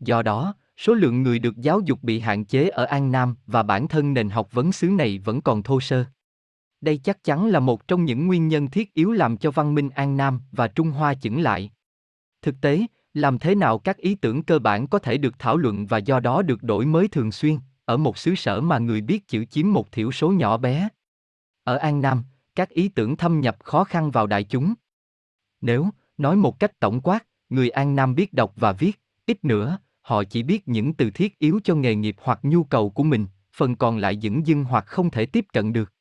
Do 0.00 0.22
đó, 0.22 0.54
số 0.76 0.94
lượng 0.94 1.22
người 1.22 1.38
được 1.38 1.56
giáo 1.56 1.80
dục 1.80 2.02
bị 2.02 2.20
hạn 2.20 2.44
chế 2.44 2.68
ở 2.68 2.84
An 2.84 3.12
Nam 3.12 3.34
và 3.46 3.62
bản 3.62 3.88
thân 3.88 4.14
nền 4.14 4.30
học 4.30 4.52
vấn 4.52 4.72
xứ 4.72 4.88
này 4.88 5.18
vẫn 5.18 5.40
còn 5.40 5.62
thô 5.62 5.80
sơ. 5.80 6.04
Đây 6.80 6.98
chắc 6.98 7.24
chắn 7.24 7.46
là 7.46 7.60
một 7.60 7.88
trong 7.88 8.04
những 8.04 8.26
nguyên 8.26 8.48
nhân 8.48 8.70
thiết 8.70 8.94
yếu 8.94 9.12
làm 9.12 9.36
cho 9.36 9.50
văn 9.50 9.74
minh 9.74 9.90
An 9.90 10.16
Nam 10.16 10.40
và 10.52 10.68
Trung 10.68 10.90
Hoa 10.90 11.14
chững 11.14 11.40
lại. 11.40 11.70
Thực 12.42 12.60
tế, 12.60 12.86
làm 13.14 13.38
thế 13.38 13.54
nào 13.54 13.78
các 13.78 13.96
ý 13.96 14.14
tưởng 14.14 14.42
cơ 14.42 14.58
bản 14.58 14.86
có 14.86 14.98
thể 14.98 15.18
được 15.18 15.38
thảo 15.38 15.56
luận 15.56 15.86
và 15.86 15.98
do 15.98 16.20
đó 16.20 16.42
được 16.42 16.62
đổi 16.62 16.86
mới 16.86 17.08
thường 17.08 17.32
xuyên, 17.32 17.58
ở 17.84 17.96
một 17.96 18.18
xứ 18.18 18.34
sở 18.34 18.60
mà 18.60 18.78
người 18.78 19.00
biết 19.00 19.28
chữ 19.28 19.44
chiếm 19.44 19.72
một 19.72 19.92
thiểu 19.92 20.12
số 20.12 20.32
nhỏ 20.32 20.56
bé. 20.56 20.88
Ở 21.64 21.76
An 21.76 22.00
Nam, 22.00 22.24
các 22.54 22.68
ý 22.68 22.88
tưởng 22.88 23.16
thâm 23.16 23.40
nhập 23.40 23.56
khó 23.64 23.84
khăn 23.84 24.10
vào 24.10 24.26
đại 24.26 24.44
chúng. 24.44 24.74
Nếu, 25.60 25.88
nói 26.18 26.36
một 26.36 26.58
cách 26.58 26.80
tổng 26.80 27.00
quát, 27.00 27.26
người 27.48 27.70
An 27.70 27.96
Nam 27.96 28.14
biết 28.14 28.32
đọc 28.32 28.52
và 28.56 28.72
viết, 28.72 29.00
ít 29.26 29.44
nữa, 29.44 29.78
họ 30.00 30.24
chỉ 30.24 30.42
biết 30.42 30.68
những 30.68 30.94
từ 30.94 31.10
thiết 31.10 31.38
yếu 31.38 31.60
cho 31.64 31.74
nghề 31.74 31.94
nghiệp 31.94 32.16
hoặc 32.22 32.38
nhu 32.42 32.64
cầu 32.64 32.90
của 32.90 33.02
mình, 33.02 33.26
phần 33.52 33.76
còn 33.76 33.98
lại 33.98 34.18
dững 34.22 34.46
dưng 34.46 34.64
hoặc 34.64 34.86
không 34.86 35.10
thể 35.10 35.26
tiếp 35.26 35.46
cận 35.52 35.72
được. 35.72 35.92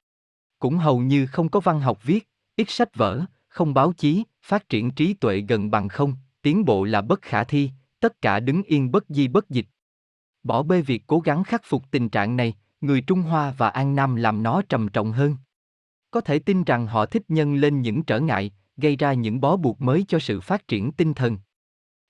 Cũng 0.59 0.77
hầu 0.77 0.99
như 0.99 1.25
không 1.25 1.49
có 1.49 1.59
văn 1.59 1.79
học 1.79 2.03
viết, 2.03 2.29
ít 2.55 2.69
sách 2.69 2.95
vở, 2.95 3.21
không 3.47 3.73
báo 3.73 3.93
chí, 3.93 4.23
phát 4.43 4.69
triển 4.69 4.91
trí 4.91 5.13
tuệ 5.13 5.39
gần 5.39 5.71
bằng 5.71 5.87
không, 5.87 6.13
tiến 6.41 6.65
bộ 6.65 6.83
là 6.83 7.01
bất 7.01 7.21
khả 7.21 7.43
thi, 7.43 7.69
tất 7.99 8.21
cả 8.21 8.39
đứng 8.39 8.63
yên 8.63 8.91
bất 8.91 9.05
di 9.09 9.27
bất 9.27 9.49
dịch. 9.49 9.65
Bỏ 10.43 10.63
bê 10.63 10.81
việc 10.81 11.03
cố 11.07 11.19
gắng 11.19 11.43
khắc 11.43 11.61
phục 11.65 11.83
tình 11.91 12.09
trạng 12.09 12.37
này, 12.37 12.53
người 12.81 13.01
Trung 13.01 13.21
Hoa 13.21 13.53
và 13.57 13.69
An 13.69 13.95
Nam 13.95 14.15
làm 14.15 14.43
nó 14.43 14.61
trầm 14.69 14.87
trọng 14.87 15.11
hơn. 15.11 15.35
Có 16.11 16.21
thể 16.21 16.39
tin 16.39 16.63
rằng 16.63 16.87
họ 16.87 17.05
thích 17.05 17.23
nhân 17.27 17.55
lên 17.55 17.81
những 17.81 18.03
trở 18.03 18.19
ngại, 18.19 18.51
gây 18.77 18.95
ra 18.95 19.13
những 19.13 19.41
bó 19.41 19.57
buộc 19.57 19.81
mới 19.81 20.05
cho 20.07 20.19
sự 20.19 20.41
phát 20.41 20.67
triển 20.67 20.91
tinh 20.91 21.13
thần. 21.13 21.37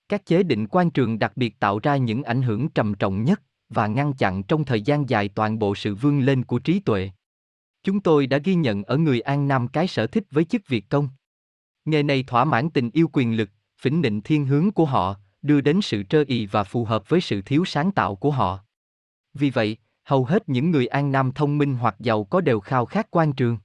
Các 0.08 0.26
chế 0.26 0.42
định 0.42 0.66
quan 0.66 0.90
trường 0.90 1.18
đặc 1.18 1.32
biệt 1.36 1.60
tạo 1.60 1.78
ra 1.78 1.96
những 1.96 2.22
ảnh 2.22 2.42
hưởng 2.42 2.68
trầm 2.68 2.94
trọng 2.94 3.24
nhất 3.24 3.42
và 3.68 3.86
ngăn 3.86 4.12
chặn 4.12 4.42
trong 4.42 4.64
thời 4.64 4.82
gian 4.82 5.08
dài 5.08 5.28
toàn 5.28 5.58
bộ 5.58 5.74
sự 5.74 5.94
vươn 5.94 6.20
lên 6.20 6.44
của 6.44 6.58
trí 6.58 6.80
tuệ. 6.80 7.10
Chúng 7.86 8.00
tôi 8.00 8.26
đã 8.26 8.38
ghi 8.38 8.54
nhận 8.54 8.84
ở 8.84 8.96
người 8.96 9.20
An 9.20 9.48
Nam 9.48 9.68
cái 9.68 9.86
sở 9.86 10.06
thích 10.06 10.24
với 10.30 10.44
chức 10.44 10.68
việc 10.68 10.88
công. 10.88 11.08
Nghề 11.84 12.02
này 12.02 12.22
thỏa 12.22 12.44
mãn 12.44 12.70
tình 12.70 12.90
yêu 12.90 13.10
quyền 13.12 13.36
lực, 13.36 13.50
phỉnh 13.80 14.02
định 14.02 14.20
thiên 14.20 14.46
hướng 14.46 14.70
của 14.70 14.84
họ, 14.84 15.16
đưa 15.42 15.60
đến 15.60 15.80
sự 15.82 16.02
trơ 16.02 16.24
ì 16.28 16.46
và 16.46 16.64
phù 16.64 16.84
hợp 16.84 17.08
với 17.08 17.20
sự 17.20 17.42
thiếu 17.42 17.64
sáng 17.64 17.92
tạo 17.92 18.14
của 18.14 18.30
họ. 18.30 18.58
Vì 19.34 19.50
vậy, 19.50 19.76
hầu 20.04 20.24
hết 20.24 20.48
những 20.48 20.70
người 20.70 20.86
An 20.86 21.12
Nam 21.12 21.32
thông 21.32 21.58
minh 21.58 21.74
hoặc 21.74 21.96
giàu 21.98 22.24
có 22.24 22.40
đều 22.40 22.60
khao 22.60 22.86
khát 22.86 23.06
quan 23.10 23.32
trường. 23.32 23.58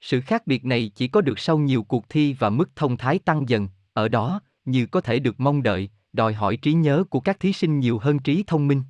Sự 0.00 0.20
khác 0.20 0.46
biệt 0.46 0.64
này 0.64 0.90
chỉ 0.94 1.08
có 1.08 1.20
được 1.20 1.38
sau 1.38 1.58
nhiều 1.58 1.82
cuộc 1.82 2.08
thi 2.08 2.36
và 2.38 2.50
mức 2.50 2.70
thông 2.76 2.96
thái 2.96 3.18
tăng 3.18 3.48
dần, 3.48 3.68
ở 3.92 4.08
đó, 4.08 4.40
như 4.64 4.86
có 4.86 5.00
thể 5.00 5.18
được 5.18 5.40
mong 5.40 5.62
đợi, 5.62 5.90
đòi 6.12 6.34
hỏi 6.34 6.56
trí 6.56 6.72
nhớ 6.72 7.04
của 7.10 7.20
các 7.20 7.40
thí 7.40 7.52
sinh 7.52 7.80
nhiều 7.80 7.98
hơn 7.98 8.18
trí 8.18 8.44
thông 8.46 8.68
minh. 8.68 8.82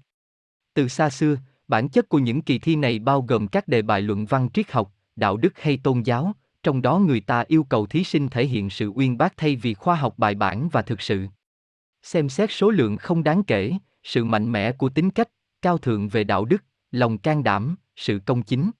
Từ 0.75 0.89
xa 0.89 1.11
xưa, 1.11 1.37
bản 1.69 1.89
chất 1.89 2.09
của 2.09 2.19
những 2.19 2.43
kỳ 2.43 2.59
thi 2.59 2.77
này 2.77 2.99
bao 2.99 3.23
gồm 3.23 3.49
các 3.49 3.69
đề 3.69 3.83
bài 3.83 4.03
luận 4.03 4.27
văn 4.27 4.49
triết 4.55 4.73
học, 4.73 4.93
đạo 5.17 5.37
đức 5.37 5.59
hay 5.61 5.77
tôn 5.77 6.03
giáo, 6.03 6.33
trong 6.63 6.83
đó 6.83 6.99
người 6.99 7.21
ta 7.21 7.45
yêu 7.49 7.65
cầu 7.65 7.87
thí 7.87 8.05
sinh 8.05 8.29
thể 8.29 8.47
hiện 8.47 8.71
sự 8.71 8.89
uyên 8.89 9.19
bác 9.19 9.37
thay 9.37 9.57
vì 9.57 9.75
khoa 9.75 9.95
học 9.95 10.15
bài 10.19 10.35
bản 10.35 10.69
và 10.73 10.83
thực 10.83 11.01
sự. 11.01 11.27
Xem 12.03 12.29
xét 12.29 12.51
số 12.53 12.71
lượng 12.71 12.97
không 12.97 13.25
đáng 13.25 13.45
kể, 13.45 13.73
sự 14.03 14.25
mạnh 14.25 14.53
mẽ 14.53 14.73
của 14.73 14.89
tính 14.89 15.11
cách, 15.11 15.29
cao 15.63 15.79
thượng 15.79 16.09
về 16.09 16.25
đạo 16.25 16.45
đức, 16.45 16.65
lòng 16.91 17.19
can 17.19 17.45
đảm, 17.45 17.77
sự 17.97 18.21
công 18.27 18.43
chính. 18.43 18.71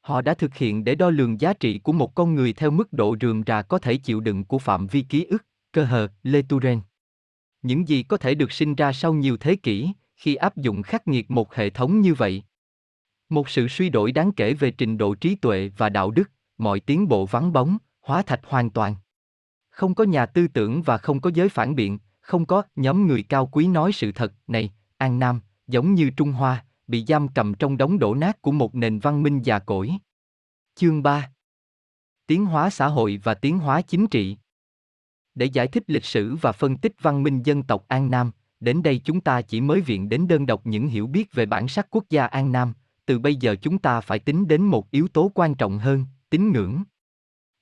Họ 0.00 0.22
đã 0.22 0.34
thực 0.34 0.54
hiện 0.54 0.84
để 0.84 0.94
đo 0.94 1.10
lường 1.10 1.40
giá 1.40 1.52
trị 1.52 1.78
của 1.78 1.92
một 1.92 2.14
con 2.14 2.34
người 2.34 2.52
theo 2.52 2.70
mức 2.70 2.92
độ 2.92 3.16
rườm 3.20 3.42
rà 3.46 3.62
có 3.62 3.78
thể 3.78 3.96
chịu 3.96 4.20
đựng 4.20 4.44
của 4.44 4.58
phạm 4.58 4.86
vi 4.86 5.02
ký 5.02 5.24
ức, 5.24 5.44
cơ 5.72 5.84
hờ, 5.84 6.08
Lê 6.22 6.42
Turen. 6.42 6.80
Những 7.62 7.88
gì 7.88 8.02
có 8.02 8.16
thể 8.16 8.34
được 8.34 8.52
sinh 8.52 8.74
ra 8.74 8.92
sau 8.92 9.14
nhiều 9.14 9.36
thế 9.36 9.56
kỷ, 9.56 9.88
khi 10.16 10.34
áp 10.34 10.56
dụng 10.56 10.82
khắc 10.82 11.08
nghiệt 11.08 11.30
một 11.30 11.54
hệ 11.54 11.70
thống 11.70 12.00
như 12.00 12.14
vậy. 12.14 12.42
Một 13.28 13.48
sự 13.48 13.68
suy 13.68 13.88
đổi 13.88 14.12
đáng 14.12 14.32
kể 14.32 14.54
về 14.54 14.70
trình 14.70 14.98
độ 14.98 15.14
trí 15.14 15.34
tuệ 15.34 15.70
và 15.76 15.88
đạo 15.88 16.10
đức, 16.10 16.30
mọi 16.58 16.80
tiến 16.80 17.08
bộ 17.08 17.26
vắng 17.26 17.52
bóng, 17.52 17.78
hóa 18.00 18.22
thạch 18.22 18.40
hoàn 18.44 18.70
toàn. 18.70 18.94
Không 19.70 19.94
có 19.94 20.04
nhà 20.04 20.26
tư 20.26 20.48
tưởng 20.48 20.82
và 20.82 20.98
không 20.98 21.20
có 21.20 21.30
giới 21.34 21.48
phản 21.48 21.74
biện, 21.74 21.98
không 22.20 22.46
có 22.46 22.62
nhóm 22.76 23.06
người 23.06 23.22
cao 23.22 23.46
quý 23.46 23.66
nói 23.68 23.92
sự 23.92 24.12
thật 24.12 24.32
này, 24.46 24.72
An 24.96 25.18
Nam, 25.18 25.40
giống 25.66 25.94
như 25.94 26.10
Trung 26.10 26.32
Hoa, 26.32 26.64
bị 26.86 27.04
giam 27.08 27.28
cầm 27.28 27.54
trong 27.54 27.76
đống 27.76 27.98
đổ 27.98 28.14
nát 28.14 28.42
của 28.42 28.52
một 28.52 28.74
nền 28.74 28.98
văn 28.98 29.22
minh 29.22 29.42
già 29.42 29.58
cỗi. 29.58 29.92
Chương 30.74 31.02
3 31.02 31.30
Tiến 32.26 32.46
hóa 32.46 32.70
xã 32.70 32.86
hội 32.86 33.20
và 33.24 33.34
tiến 33.34 33.58
hóa 33.58 33.82
chính 33.82 34.06
trị 34.06 34.36
Để 35.34 35.46
giải 35.46 35.66
thích 35.66 35.84
lịch 35.86 36.04
sử 36.04 36.36
và 36.40 36.52
phân 36.52 36.76
tích 36.76 36.92
văn 37.02 37.22
minh 37.22 37.42
dân 37.42 37.62
tộc 37.62 37.84
An 37.88 38.10
Nam, 38.10 38.30
đến 38.60 38.82
đây 38.82 39.00
chúng 39.04 39.20
ta 39.20 39.42
chỉ 39.42 39.60
mới 39.60 39.80
viện 39.80 40.08
đến 40.08 40.28
đơn 40.28 40.46
độc 40.46 40.66
những 40.66 40.88
hiểu 40.88 41.06
biết 41.06 41.32
về 41.32 41.46
bản 41.46 41.68
sắc 41.68 41.86
quốc 41.90 42.04
gia 42.10 42.26
An 42.26 42.52
Nam, 42.52 42.72
từ 43.06 43.18
bây 43.18 43.36
giờ 43.36 43.56
chúng 43.62 43.78
ta 43.78 44.00
phải 44.00 44.18
tính 44.18 44.48
đến 44.48 44.62
một 44.62 44.90
yếu 44.90 45.08
tố 45.08 45.30
quan 45.34 45.54
trọng 45.54 45.78
hơn, 45.78 46.04
tín 46.30 46.52
ngưỡng. 46.52 46.82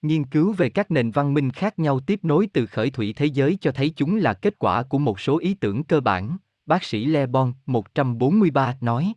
Nghiên 0.03 0.25
cứu 0.25 0.53
về 0.53 0.69
các 0.69 0.91
nền 0.91 1.11
văn 1.11 1.35
minh 1.35 1.51
khác 1.51 1.79
nhau 1.79 2.01
tiếp 2.01 2.21
nối 2.23 2.47
từ 2.47 2.67
khởi 2.67 2.91
thủy 2.91 3.13
thế 3.17 3.27
giới 3.27 3.59
cho 3.61 3.73
thấy 3.73 3.93
chúng 3.97 4.17
là 4.17 4.35
kết 4.35 4.59
quả 4.59 4.83
của 4.83 4.99
một 4.99 5.21
số 5.21 5.39
ý 5.39 5.55
tưởng 5.55 5.85
cơ 5.85 6.01
bản, 6.01 6.37
bác 6.67 6.85
sĩ 6.85 7.05
Le 7.05 7.27
Bon 7.27 7.53
143 7.67 8.77
nói. 8.81 9.13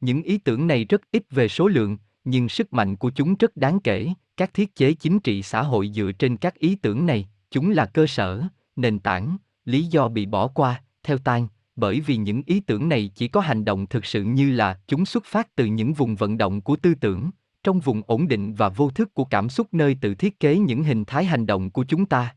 Những 0.00 0.22
ý 0.22 0.38
tưởng 0.38 0.66
này 0.66 0.84
rất 0.84 1.00
ít 1.12 1.22
về 1.30 1.48
số 1.48 1.68
lượng, 1.68 1.98
nhưng 2.24 2.48
sức 2.48 2.72
mạnh 2.72 2.96
của 2.96 3.10
chúng 3.10 3.34
rất 3.34 3.56
đáng 3.56 3.80
kể, 3.80 4.08
các 4.36 4.54
thiết 4.54 4.74
chế 4.74 4.92
chính 4.92 5.20
trị 5.20 5.42
xã 5.42 5.62
hội 5.62 5.90
dựa 5.94 6.12
trên 6.12 6.36
các 6.36 6.54
ý 6.54 6.74
tưởng 6.74 7.06
này, 7.06 7.28
chúng 7.50 7.70
là 7.70 7.86
cơ 7.86 8.06
sở, 8.06 8.42
nền 8.76 8.98
tảng, 8.98 9.36
lý 9.64 9.84
do 9.84 10.08
bị 10.08 10.26
bỏ 10.26 10.48
qua, 10.48 10.82
theo 11.08 11.18
tan, 11.18 11.48
bởi 11.76 12.00
vì 12.00 12.16
những 12.16 12.42
ý 12.46 12.60
tưởng 12.60 12.88
này 12.88 13.10
chỉ 13.14 13.28
có 13.28 13.40
hành 13.40 13.64
động 13.64 13.86
thực 13.86 14.04
sự 14.04 14.24
như 14.24 14.50
là 14.50 14.80
chúng 14.86 15.06
xuất 15.06 15.24
phát 15.24 15.54
từ 15.56 15.64
những 15.66 15.92
vùng 15.92 16.16
vận 16.16 16.38
động 16.38 16.60
của 16.60 16.76
tư 16.76 16.94
tưởng, 16.94 17.30
trong 17.62 17.80
vùng 17.80 18.02
ổn 18.06 18.28
định 18.28 18.54
và 18.54 18.68
vô 18.68 18.90
thức 18.90 19.14
của 19.14 19.24
cảm 19.24 19.48
xúc 19.48 19.74
nơi 19.74 19.96
tự 20.00 20.14
thiết 20.14 20.40
kế 20.40 20.58
những 20.58 20.84
hình 20.84 21.04
thái 21.04 21.24
hành 21.24 21.46
động 21.46 21.70
của 21.70 21.84
chúng 21.84 22.06
ta. 22.06 22.34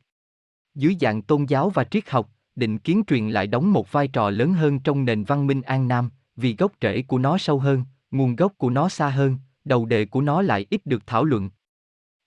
Dưới 0.75 0.95
dạng 1.01 1.21
tôn 1.21 1.45
giáo 1.45 1.69
và 1.69 1.83
triết 1.83 2.09
học, 2.09 2.29
định 2.55 2.77
kiến 2.77 3.03
truyền 3.07 3.29
lại 3.29 3.47
đóng 3.47 3.73
một 3.73 3.91
vai 3.91 4.07
trò 4.07 4.29
lớn 4.29 4.53
hơn 4.53 4.79
trong 4.79 5.05
nền 5.05 5.23
văn 5.23 5.47
minh 5.47 5.61
An 5.61 5.87
Nam, 5.87 6.09
vì 6.35 6.55
gốc 6.55 6.71
rễ 6.81 7.01
của 7.01 7.17
nó 7.17 7.37
sâu 7.37 7.59
hơn, 7.59 7.83
nguồn 8.11 8.35
gốc 8.35 8.53
của 8.57 8.69
nó 8.69 8.89
xa 8.89 9.09
hơn, 9.09 9.37
đầu 9.65 9.85
đề 9.85 10.05
của 10.05 10.21
nó 10.21 10.41
lại 10.41 10.65
ít 10.69 10.85
được 10.85 11.07
thảo 11.07 11.23
luận. 11.23 11.49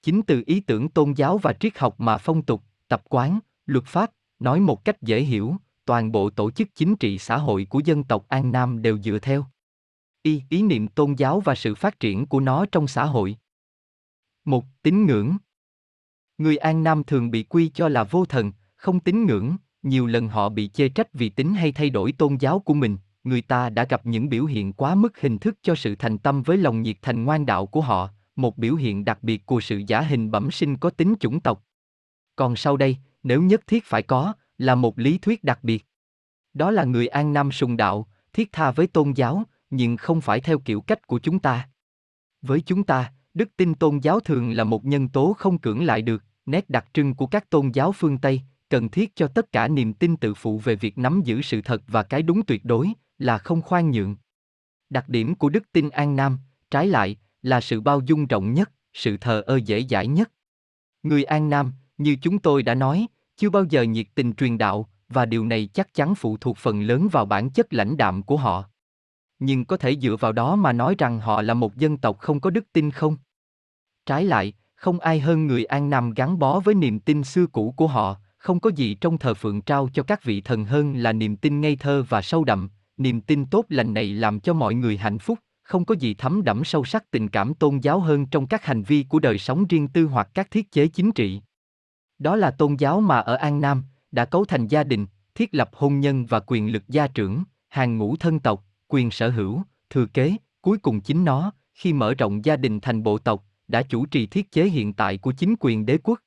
Chính 0.03 0.23
từ 0.23 0.43
ý 0.47 0.61
tưởng 0.61 0.89
tôn 0.89 1.13
giáo 1.13 1.39
và 1.39 1.53
triết 1.53 1.79
học 1.79 2.01
mà 2.01 2.19
phong 2.19 2.43
tục, 2.43 2.63
tập 2.89 3.03
quán, 3.09 3.39
luật 3.67 3.85
pháp, 3.85 4.11
nói 4.39 4.61
một 4.61 4.85
cách 4.85 5.03
dễ 5.03 5.21
hiểu, 5.21 5.57
toàn 5.85 6.13
bộ 6.13 6.31
tổ 6.31 6.51
chức 6.51 6.69
chính 6.75 6.97
trị 6.97 7.19
xã 7.19 7.37
hội 7.37 7.67
của 7.71 7.81
dân 7.85 8.05
tộc 8.05 8.25
An 8.29 8.53
Nam 8.53 8.83
đều 8.83 8.99
dựa 8.99 9.19
theo. 9.19 9.47
Y 10.23 10.43
ý 10.51 10.63
niệm 10.63 10.89
tôn 10.89 11.15
giáo 11.15 11.41
và 11.41 11.55
sự 11.55 11.75
phát 11.75 12.01
triển 12.01 12.27
của 12.27 12.41
nó 12.41 12.67
trong 12.73 12.89
xã 12.89 13.05
hội. 13.05 13.37
Một, 14.45 14.65
tín 14.83 15.07
ngưỡng. 15.07 15.37
Người 16.39 16.57
An 16.57 16.83
Nam 16.85 17.05
thường 17.05 17.31
bị 17.31 17.43
quy 17.43 17.69
cho 17.69 17.89
là 17.89 18.05
vô 18.05 18.25
thần, 18.25 18.53
không 18.77 19.01
tín 19.01 19.27
ngưỡng, 19.27 19.57
nhiều 19.83 20.07
lần 20.07 20.29
họ 20.29 20.49
bị 20.49 20.69
chê 20.69 20.89
trách 20.89 21.13
vì 21.13 21.29
tính 21.29 21.55
hay 21.55 21.73
thay 21.73 21.91
đổi 21.91 22.13
tôn 22.13 22.37
giáo 22.37 22.59
của 22.59 22.75
mình, 22.75 22.99
người 23.25 23.43
ta 23.43 23.71
đã 23.71 23.85
gặp 23.85 24.07
những 24.07 24.29
biểu 24.29 24.45
hiện 24.45 24.73
quá 24.73 24.95
mức 24.95 25.21
hình 25.21 25.39
thức 25.39 25.59
cho 25.63 25.75
sự 25.75 25.97
thành 25.97 26.19
tâm 26.19 26.43
với 26.43 26.57
lòng 26.57 26.83
nhiệt 26.83 26.97
thành 27.03 27.25
ngoan 27.25 27.47
đạo 27.47 27.67
của 27.67 27.81
họ, 27.81 28.09
một 28.37 28.59
biểu 28.59 28.75
hiện 28.75 29.05
đặc 29.05 29.23
biệt 29.23 29.47
của 29.47 29.61
sự 29.61 29.83
giả 29.87 30.01
hình 30.01 30.31
bẩm 30.31 30.51
sinh 30.51 30.77
có 30.77 30.91
tính 30.91 31.15
chủng 31.21 31.41
tộc. 31.41 31.65
Còn 32.37 32.57
sau 32.57 32.77
đây, 32.77 32.97
nếu 33.23 33.43
nhất 33.43 33.67
thiết 33.67 33.85
phải 33.85 34.03
có, 34.03 34.33
là 34.59 34.75
một 34.75 34.99
lý 34.99 35.19
thuyết 35.19 35.45
đặc 35.45 35.59
biệt. 35.63 35.87
Đó 36.55 36.71
là 36.71 36.85
người 36.85 37.07
An 37.07 37.33
Nam 37.33 37.53
sùng 37.53 37.77
đạo, 37.77 38.09
thiết 38.33 38.53
tha 38.53 38.71
với 38.71 38.87
tôn 38.87 39.13
giáo, 39.13 39.43
nhưng 39.71 39.97
không 39.97 40.21
phải 40.21 40.41
theo 40.41 40.59
kiểu 40.59 40.81
cách 40.81 41.07
của 41.07 41.19
chúng 41.19 41.39
ta. 41.39 41.69
Với 42.43 42.61
chúng 42.61 42.85
ta, 42.85 43.13
đức 43.35 43.49
tin 43.57 43.75
tôn 43.75 43.99
giáo 43.99 44.21
thường 44.21 44.53
là 44.53 44.65
một 44.65 44.85
nhân 44.85 45.09
tố 45.09 45.33
không 45.39 45.59
cưỡng 45.59 45.85
lại 45.85 46.03
được, 46.03 46.25
nét 46.47 46.71
đặc 46.71 46.87
trưng 46.93 47.15
của 47.15 47.27
các 47.27 47.51
tôn 47.51 47.71
giáo 47.71 47.93
phương 47.93 48.19
Tây, 48.19 48.41
cần 48.69 48.89
thiết 48.89 49.17
cho 49.17 49.29
tất 49.29 49.53
cả 49.53 49.69
niềm 49.69 49.93
tin 49.93 50.17
tự 50.17 50.35
phụ 50.35 50.59
về 50.59 50.77
việc 50.77 50.99
nắm 50.99 51.23
giữ 51.25 51.43
sự 51.43 51.61
thật 51.63 51.83
và 51.87 52.03
cái 52.03 52.23
đúng 52.23 52.45
tuyệt 52.47 52.65
đối, 52.65 52.93
là 53.19 53.39
không 53.39 53.63
khoan 53.63 53.91
nhượng. 53.91 54.17
Đặc 54.91 55.09
điểm 55.09 55.35
của 55.35 55.49
đức 55.49 55.73
tin 55.73 55.91
An 55.91 56.17
Nam, 56.17 56.39
trái 56.71 56.87
lại, 56.87 57.17
là 57.43 57.61
sự 57.61 57.81
bao 57.81 58.01
dung 58.01 58.27
rộng 58.27 58.55
nhất, 58.55 58.73
sự 58.93 59.17
thờ 59.17 59.43
ơ 59.47 59.57
dễ 59.57 59.83
dãi 59.91 60.07
nhất. 60.07 60.31
Người 61.03 61.25
An 61.25 61.51
Nam, 61.51 61.73
như 61.99 62.17
chúng 62.23 62.39
tôi 62.39 62.63
đã 62.63 62.75
nói, 62.75 63.07
chưa 63.37 63.51
bao 63.51 63.65
giờ 63.65 63.83
nhiệt 63.83 64.07
tình 64.15 64.33
truyền 64.33 64.59
đạo, 64.59 64.89
và 65.09 65.27
điều 65.27 65.45
này 65.45 65.69
chắc 65.75 65.95
chắn 65.95 66.15
phụ 66.15 66.37
thuộc 66.37 66.59
phần 66.59 66.83
lớn 66.83 67.09
vào 67.13 67.27
bản 67.27 67.51
chất 67.51 67.73
lãnh 67.73 67.97
đạm 67.97 68.23
của 68.23 68.37
họ. 68.37 68.65
Nhưng 69.39 69.65
có 69.65 69.77
thể 69.77 69.97
dựa 69.97 70.17
vào 70.17 70.33
đó 70.33 70.57
mà 70.57 70.73
nói 70.73 70.95
rằng 70.99 71.21
họ 71.21 71.43
là 71.43 71.55
một 71.55 71.77
dân 71.77 71.97
tộc 71.97 72.19
không 72.19 72.41
có 72.41 72.51
đức 72.51 72.73
tin 72.73 72.91
không? 72.91 73.17
Trái 74.07 74.25
lại, 74.25 74.53
không 74.75 75.01
ai 75.01 75.21
hơn 75.21 75.47
người 75.47 75.65
An 75.65 75.91
Nam 75.91 76.11
gắn 76.11 76.39
bó 76.39 76.61
với 76.61 76.75
niềm 76.75 77.01
tin 77.01 77.25
xưa 77.25 77.47
cũ 77.47 77.75
của 77.77 77.87
họ, 77.87 78.17
không 78.39 78.61
có 78.61 78.71
gì 78.71 78.95
trong 78.95 79.19
thờ 79.19 79.35
phượng 79.35 79.63
trao 79.63 79.89
cho 79.95 80.03
các 80.03 80.25
vị 80.25 80.41
thần 80.41 80.65
hơn 80.65 80.97
là 80.97 81.13
niềm 81.13 81.37
tin 81.37 81.61
ngây 81.61 81.77
thơ 81.77 82.05
và 82.09 82.23
sâu 82.23 82.45
đậm, 82.45 82.71
niềm 82.97 83.21
tin 83.21 83.47
tốt 83.47 83.65
lành 83.69 83.95
này 83.95 84.07
làm 84.07 84.41
cho 84.41 84.53
mọi 84.53 84.75
người 84.75 84.97
hạnh 84.97 85.19
phúc, 85.19 85.39
không 85.63 85.85
có 85.85 85.95
gì 85.95 86.15
thấm 86.15 86.45
đẫm 86.45 86.65
sâu 86.65 86.85
sắc 86.85 87.11
tình 87.11 87.29
cảm 87.29 87.55
tôn 87.55 87.79
giáo 87.79 88.01
hơn 88.01 88.27
trong 88.27 88.47
các 88.47 88.65
hành 88.65 88.83
vi 88.83 89.03
của 89.09 89.19
đời 89.19 89.39
sống 89.39 89.67
riêng 89.67 89.89
tư 89.89 90.05
hoặc 90.05 90.29
các 90.35 90.51
thiết 90.51 90.73
chế 90.73 90.87
chính 90.87 91.13
trị. 91.13 91.41
Đó 92.19 92.37
là 92.37 92.51
tôn 92.51 92.77
giáo 92.77 93.01
mà 93.01 93.19
ở 93.19 93.35
An 93.35 93.61
Nam, 93.61 93.85
đã 94.13 94.25
cấu 94.25 94.45
thành 94.45 94.67
gia 94.67 94.85
đình, 94.85 95.07
thiết 95.35 95.55
lập 95.55 95.71
hôn 95.73 96.01
nhân 96.01 96.27
và 96.27 96.41
quyền 96.47 96.73
lực 96.73 96.83
gia 96.89 97.07
trưởng, 97.07 97.45
hàng 97.69 97.99
ngũ 97.99 98.17
thân 98.17 98.39
tộc, 98.39 98.65
quyền 98.89 99.11
sở 99.11 99.31
hữu, 99.31 99.63
thừa 99.91 100.07
kế, 100.07 100.37
cuối 100.63 100.79
cùng 100.79 101.01
chính 101.01 101.25
nó, 101.25 101.53
khi 101.75 101.93
mở 101.93 102.15
rộng 102.15 102.45
gia 102.45 102.57
đình 102.57 102.81
thành 102.81 103.03
bộ 103.03 103.19
tộc, 103.19 103.45
đã 103.69 103.83
chủ 103.83 104.07
trì 104.07 104.27
thiết 104.27 104.53
chế 104.53 104.65
hiện 104.65 104.93
tại 104.93 105.19
của 105.19 105.33
chính 105.33 105.55
quyền 105.61 105.87
đế 105.87 105.99
quốc. 106.03 106.21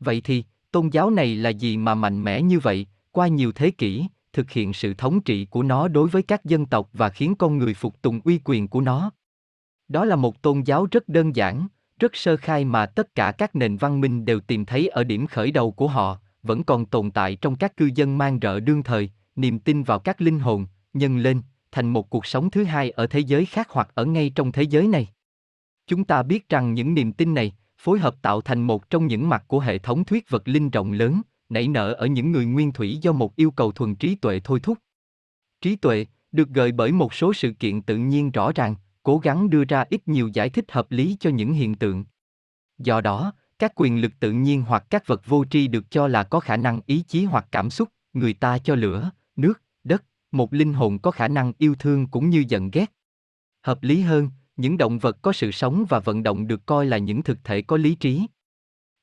Vậy 0.00 0.20
thì, 0.20 0.44
tôn 0.72 0.88
giáo 0.88 1.10
này 1.10 1.34
là 1.34 1.50
gì 1.50 1.76
mà 1.76 1.94
mạnh 1.94 2.22
mẽ 2.24 2.42
như 2.42 2.58
vậy, 2.58 2.86
qua 3.12 3.28
nhiều 3.28 3.52
thế 3.52 3.70
kỷ, 3.70 4.06
thực 4.32 4.50
hiện 4.50 4.72
sự 4.72 4.94
thống 4.94 5.20
trị 5.20 5.44
của 5.44 5.62
nó 5.62 5.88
đối 5.88 6.08
với 6.08 6.22
các 6.22 6.44
dân 6.44 6.66
tộc 6.66 6.90
và 6.92 7.08
khiến 7.08 7.34
con 7.34 7.58
người 7.58 7.74
phục 7.74 8.02
tùng 8.02 8.20
uy 8.24 8.40
quyền 8.44 8.68
của 8.68 8.80
nó. 8.80 9.10
Đó 9.88 10.04
là 10.04 10.16
một 10.16 10.42
tôn 10.42 10.60
giáo 10.60 10.86
rất 10.90 11.08
đơn 11.08 11.36
giản, 11.36 11.68
rất 12.00 12.16
sơ 12.16 12.36
khai 12.36 12.64
mà 12.64 12.86
tất 12.86 13.14
cả 13.14 13.32
các 13.32 13.56
nền 13.56 13.76
văn 13.76 14.00
minh 14.00 14.24
đều 14.24 14.40
tìm 14.40 14.64
thấy 14.64 14.88
ở 14.88 15.04
điểm 15.04 15.26
khởi 15.26 15.50
đầu 15.50 15.70
của 15.70 15.88
họ, 15.88 16.18
vẫn 16.42 16.64
còn 16.64 16.86
tồn 16.86 17.10
tại 17.10 17.36
trong 17.36 17.56
các 17.56 17.76
cư 17.76 17.90
dân 17.94 18.18
mang 18.18 18.38
rợ 18.42 18.60
đương 18.60 18.82
thời, 18.82 19.10
niềm 19.36 19.58
tin 19.58 19.82
vào 19.82 19.98
các 19.98 20.20
linh 20.20 20.38
hồn, 20.38 20.66
nhân 20.92 21.18
lên, 21.18 21.42
thành 21.72 21.88
một 21.88 22.10
cuộc 22.10 22.26
sống 22.26 22.50
thứ 22.50 22.64
hai 22.64 22.90
ở 22.90 23.06
thế 23.06 23.20
giới 23.20 23.46
khác 23.46 23.68
hoặc 23.70 23.88
ở 23.94 24.04
ngay 24.04 24.32
trong 24.34 24.52
thế 24.52 24.62
giới 24.62 24.88
này. 24.88 25.08
Chúng 25.86 26.04
ta 26.04 26.22
biết 26.22 26.48
rằng 26.48 26.74
những 26.74 26.94
niềm 26.94 27.12
tin 27.12 27.34
này, 27.34 27.52
phối 27.78 27.98
hợp 27.98 28.22
tạo 28.22 28.40
thành 28.40 28.62
một 28.62 28.90
trong 28.90 29.06
những 29.06 29.28
mặt 29.28 29.44
của 29.46 29.60
hệ 29.60 29.78
thống 29.78 30.04
thuyết 30.04 30.30
vật 30.30 30.48
linh 30.48 30.70
rộng 30.70 30.92
lớn, 30.92 31.20
nảy 31.48 31.68
nở 31.68 31.92
ở 31.92 32.06
những 32.06 32.32
người 32.32 32.46
nguyên 32.46 32.72
thủy 32.72 32.98
do 33.02 33.12
một 33.12 33.36
yêu 33.36 33.50
cầu 33.50 33.72
thuần 33.72 33.94
trí 33.94 34.14
tuệ 34.14 34.40
thôi 34.44 34.60
thúc. 34.62 34.78
Trí 35.60 35.76
tuệ, 35.76 36.06
được 36.32 36.48
gợi 36.48 36.72
bởi 36.72 36.92
một 36.92 37.14
số 37.14 37.32
sự 37.32 37.52
kiện 37.52 37.82
tự 37.82 37.96
nhiên 37.96 38.30
rõ 38.30 38.52
ràng, 38.54 38.74
cố 39.06 39.18
gắng 39.18 39.50
đưa 39.50 39.64
ra 39.64 39.84
ít 39.90 40.08
nhiều 40.08 40.30
giải 40.32 40.50
thích 40.50 40.72
hợp 40.72 40.90
lý 40.90 41.16
cho 41.20 41.30
những 41.30 41.52
hiện 41.52 41.74
tượng. 41.74 42.04
Do 42.78 43.00
đó, 43.00 43.32
các 43.58 43.72
quyền 43.74 44.00
lực 44.00 44.12
tự 44.20 44.32
nhiên 44.32 44.62
hoặc 44.62 44.84
các 44.90 45.06
vật 45.06 45.26
vô 45.26 45.44
tri 45.44 45.68
được 45.68 45.90
cho 45.90 46.08
là 46.08 46.22
có 46.22 46.40
khả 46.40 46.56
năng 46.56 46.80
ý 46.86 47.02
chí 47.08 47.24
hoặc 47.24 47.46
cảm 47.52 47.70
xúc, 47.70 47.88
người 48.12 48.32
ta 48.32 48.58
cho 48.58 48.74
lửa, 48.74 49.10
nước, 49.36 49.62
đất, 49.84 50.04
một 50.32 50.52
linh 50.52 50.72
hồn 50.72 50.98
có 50.98 51.10
khả 51.10 51.28
năng 51.28 51.52
yêu 51.58 51.74
thương 51.78 52.06
cũng 52.06 52.30
như 52.30 52.44
giận 52.48 52.70
ghét. 52.70 52.92
Hợp 53.62 53.82
lý 53.82 54.00
hơn, 54.00 54.30
những 54.56 54.78
động 54.78 54.98
vật 54.98 55.22
có 55.22 55.32
sự 55.32 55.50
sống 55.50 55.84
và 55.88 55.98
vận 55.98 56.22
động 56.22 56.46
được 56.46 56.66
coi 56.66 56.86
là 56.86 56.98
những 56.98 57.22
thực 57.22 57.38
thể 57.44 57.62
có 57.62 57.76
lý 57.76 57.94
trí. 57.94 58.26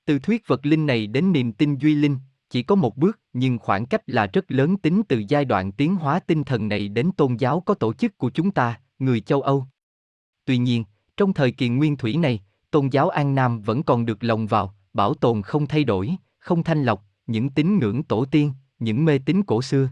Từ 0.06 0.20
thuyết 0.20 0.48
vật 0.48 0.66
linh 0.66 0.86
này 0.86 1.08
đến 1.08 1.32
niềm 1.32 1.54
tin 1.54 1.76
duy 1.76 1.96
linh, 1.96 2.18
chỉ 2.50 2.64
có 2.64 2.76
một 2.76 2.98
bước, 2.98 3.20
nhưng 3.34 3.60
khoảng 3.60 3.86
cách 3.86 4.02
là 4.08 4.28
rất 4.28 4.52
lớn 4.52 4.78
tính 4.78 5.02
từ 5.08 5.24
giai 5.28 5.46
đoạn 5.46 5.72
tiến 5.72 5.96
hóa 5.96 6.20
tinh 6.20 6.44
thần 6.44 6.68
này 6.68 6.88
đến 6.88 7.12
tôn 7.18 7.36
giáo 7.36 7.60
có 7.60 7.74
tổ 7.74 7.94
chức 7.94 8.18
của 8.18 8.30
chúng 8.30 8.52
ta, 8.52 8.80
người 9.00 9.22
châu 9.22 9.42
Âu. 9.42 9.68
Tuy 10.46 10.58
nhiên, 10.58 10.84
trong 11.18 11.34
thời 11.34 11.52
kỳ 11.52 11.70
nguyên 11.70 11.98
thủy 11.98 12.18
này, 12.18 12.40
tôn 12.72 12.88
giáo 12.88 13.10
An 13.10 13.36
Nam 13.36 13.62
vẫn 13.62 13.84
còn 13.84 14.06
được 14.06 14.24
lồng 14.24 14.48
vào, 14.48 14.76
bảo 14.94 15.14
tồn 15.14 15.42
không 15.42 15.68
thay 15.68 15.84
đổi, 15.84 16.16
không 16.40 16.64
thanh 16.64 16.84
lọc, 16.84 17.06
những 17.28 17.50
tín 17.50 17.80
ngưỡng 17.80 18.04
tổ 18.04 18.26
tiên, 18.26 18.54
những 18.80 19.06
mê 19.06 19.20
tín 19.26 19.44
cổ 19.44 19.62
xưa. 19.62 19.90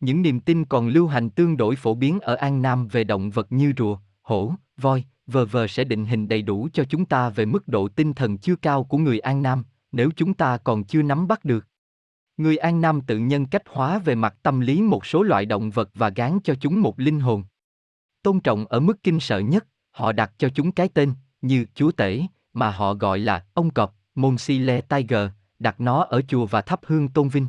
Những 0.00 0.22
niềm 0.22 0.40
tin 0.40 0.64
còn 0.64 0.88
lưu 0.88 1.06
hành 1.06 1.30
tương 1.30 1.56
đối 1.56 1.76
phổ 1.76 1.94
biến 1.94 2.20
ở 2.20 2.34
An 2.34 2.62
Nam 2.62 2.88
về 2.88 3.04
động 3.04 3.30
vật 3.30 3.52
như 3.52 3.72
rùa, 3.76 3.98
hổ, 4.22 4.54
voi, 4.76 5.04
vờ 5.26 5.44
vờ 5.44 5.66
sẽ 5.66 5.84
định 5.84 6.04
hình 6.04 6.28
đầy 6.28 6.42
đủ 6.42 6.68
cho 6.72 6.84
chúng 6.84 7.04
ta 7.04 7.28
về 7.28 7.46
mức 7.46 7.68
độ 7.68 7.88
tinh 7.88 8.14
thần 8.14 8.38
chưa 8.38 8.56
cao 8.56 8.84
của 8.84 8.98
người 8.98 9.18
An 9.18 9.42
Nam, 9.42 9.64
nếu 9.92 10.10
chúng 10.16 10.34
ta 10.34 10.56
còn 10.56 10.84
chưa 10.84 11.02
nắm 11.02 11.28
bắt 11.28 11.44
được. 11.44 11.66
Người 12.36 12.56
An 12.56 12.80
Nam 12.80 13.00
tự 13.00 13.18
nhân 13.18 13.46
cách 13.46 13.62
hóa 13.66 13.98
về 13.98 14.14
mặt 14.14 14.34
tâm 14.42 14.60
lý 14.60 14.82
một 14.82 15.06
số 15.06 15.22
loại 15.22 15.46
động 15.46 15.70
vật 15.70 15.90
và 15.94 16.08
gán 16.10 16.38
cho 16.44 16.54
chúng 16.54 16.80
một 16.80 17.00
linh 17.00 17.20
hồn. 17.20 17.44
Tôn 18.24 18.40
trọng 18.40 18.66
ở 18.66 18.80
mức 18.80 19.02
kinh 19.02 19.20
sợ 19.20 19.38
nhất, 19.38 19.66
họ 19.90 20.12
đặt 20.12 20.32
cho 20.38 20.48
chúng 20.48 20.72
cái 20.72 20.88
tên, 20.88 21.12
như 21.42 21.66
chúa 21.74 21.90
tể, 21.92 22.22
mà 22.52 22.70
họ 22.70 22.94
gọi 22.94 23.18
là 23.18 23.44
ông 23.54 23.70
cọp, 23.70 23.94
Monsile 24.14 24.80
Tiger, 24.80 25.28
đặt 25.58 25.80
nó 25.80 26.04
ở 26.04 26.22
chùa 26.28 26.46
và 26.46 26.60
thắp 26.60 26.80
hương 26.86 27.08
tôn 27.08 27.28
vinh. 27.28 27.46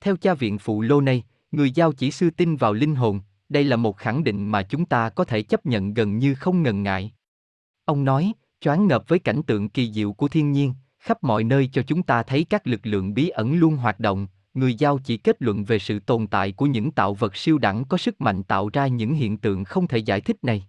Theo 0.00 0.16
cha 0.16 0.34
viện 0.34 0.58
phụ 0.58 0.82
Lô 0.82 1.00
này, 1.00 1.24
người 1.52 1.70
giao 1.70 1.92
chỉ 1.92 2.10
sư 2.10 2.30
tin 2.30 2.56
vào 2.56 2.72
linh 2.72 2.94
hồn, 2.94 3.20
đây 3.48 3.64
là 3.64 3.76
một 3.76 3.96
khẳng 3.96 4.24
định 4.24 4.48
mà 4.48 4.62
chúng 4.62 4.84
ta 4.84 5.10
có 5.10 5.24
thể 5.24 5.42
chấp 5.42 5.66
nhận 5.66 5.94
gần 5.94 6.18
như 6.18 6.34
không 6.34 6.62
ngần 6.62 6.82
ngại. 6.82 7.12
Ông 7.84 8.04
nói, 8.04 8.32
choáng 8.60 8.86
ngợp 8.86 9.08
với 9.08 9.18
cảnh 9.18 9.42
tượng 9.42 9.68
kỳ 9.68 9.92
diệu 9.92 10.12
của 10.12 10.28
thiên 10.28 10.52
nhiên, 10.52 10.74
khắp 10.98 11.24
mọi 11.24 11.44
nơi 11.44 11.70
cho 11.72 11.82
chúng 11.82 12.02
ta 12.02 12.22
thấy 12.22 12.44
các 12.44 12.66
lực 12.66 12.86
lượng 12.86 13.14
bí 13.14 13.28
ẩn 13.28 13.54
luôn 13.54 13.76
hoạt 13.76 14.00
động, 14.00 14.26
người 14.54 14.74
giao 14.74 14.98
chỉ 14.98 15.16
kết 15.16 15.42
luận 15.42 15.64
về 15.64 15.78
sự 15.78 15.98
tồn 15.98 16.26
tại 16.26 16.52
của 16.52 16.66
những 16.66 16.90
tạo 16.90 17.14
vật 17.14 17.36
siêu 17.36 17.58
đẳng 17.58 17.84
có 17.84 17.96
sức 17.96 18.20
mạnh 18.20 18.42
tạo 18.42 18.70
ra 18.72 18.86
những 18.86 19.14
hiện 19.14 19.36
tượng 19.36 19.64
không 19.64 19.88
thể 19.88 19.98
giải 19.98 20.20
thích 20.20 20.44
này. 20.44 20.64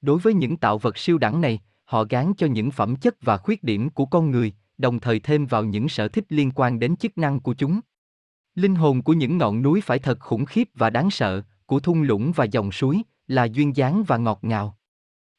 Đối 0.00 0.18
với 0.18 0.34
những 0.34 0.56
tạo 0.56 0.78
vật 0.78 0.98
siêu 0.98 1.18
đẳng 1.18 1.40
này, 1.40 1.60
họ 1.84 2.04
gán 2.10 2.32
cho 2.36 2.46
những 2.46 2.70
phẩm 2.70 2.96
chất 2.96 3.14
và 3.22 3.36
khuyết 3.36 3.62
điểm 3.62 3.90
của 3.90 4.06
con 4.06 4.30
người, 4.30 4.52
đồng 4.78 5.00
thời 5.00 5.20
thêm 5.20 5.46
vào 5.46 5.64
những 5.64 5.88
sở 5.88 6.08
thích 6.08 6.24
liên 6.28 6.50
quan 6.54 6.78
đến 6.78 6.96
chức 6.96 7.18
năng 7.18 7.40
của 7.40 7.54
chúng. 7.54 7.80
Linh 8.54 8.74
hồn 8.74 9.02
của 9.02 9.12
những 9.12 9.38
ngọn 9.38 9.62
núi 9.62 9.80
phải 9.80 9.98
thật 9.98 10.20
khủng 10.20 10.44
khiếp 10.44 10.68
và 10.74 10.90
đáng 10.90 11.10
sợ, 11.10 11.42
của 11.66 11.80
thung 11.80 12.02
lũng 12.02 12.32
và 12.32 12.44
dòng 12.44 12.72
suối, 12.72 13.02
là 13.26 13.44
duyên 13.44 13.76
dáng 13.76 14.04
và 14.06 14.16
ngọt 14.16 14.38
ngào. 14.42 14.76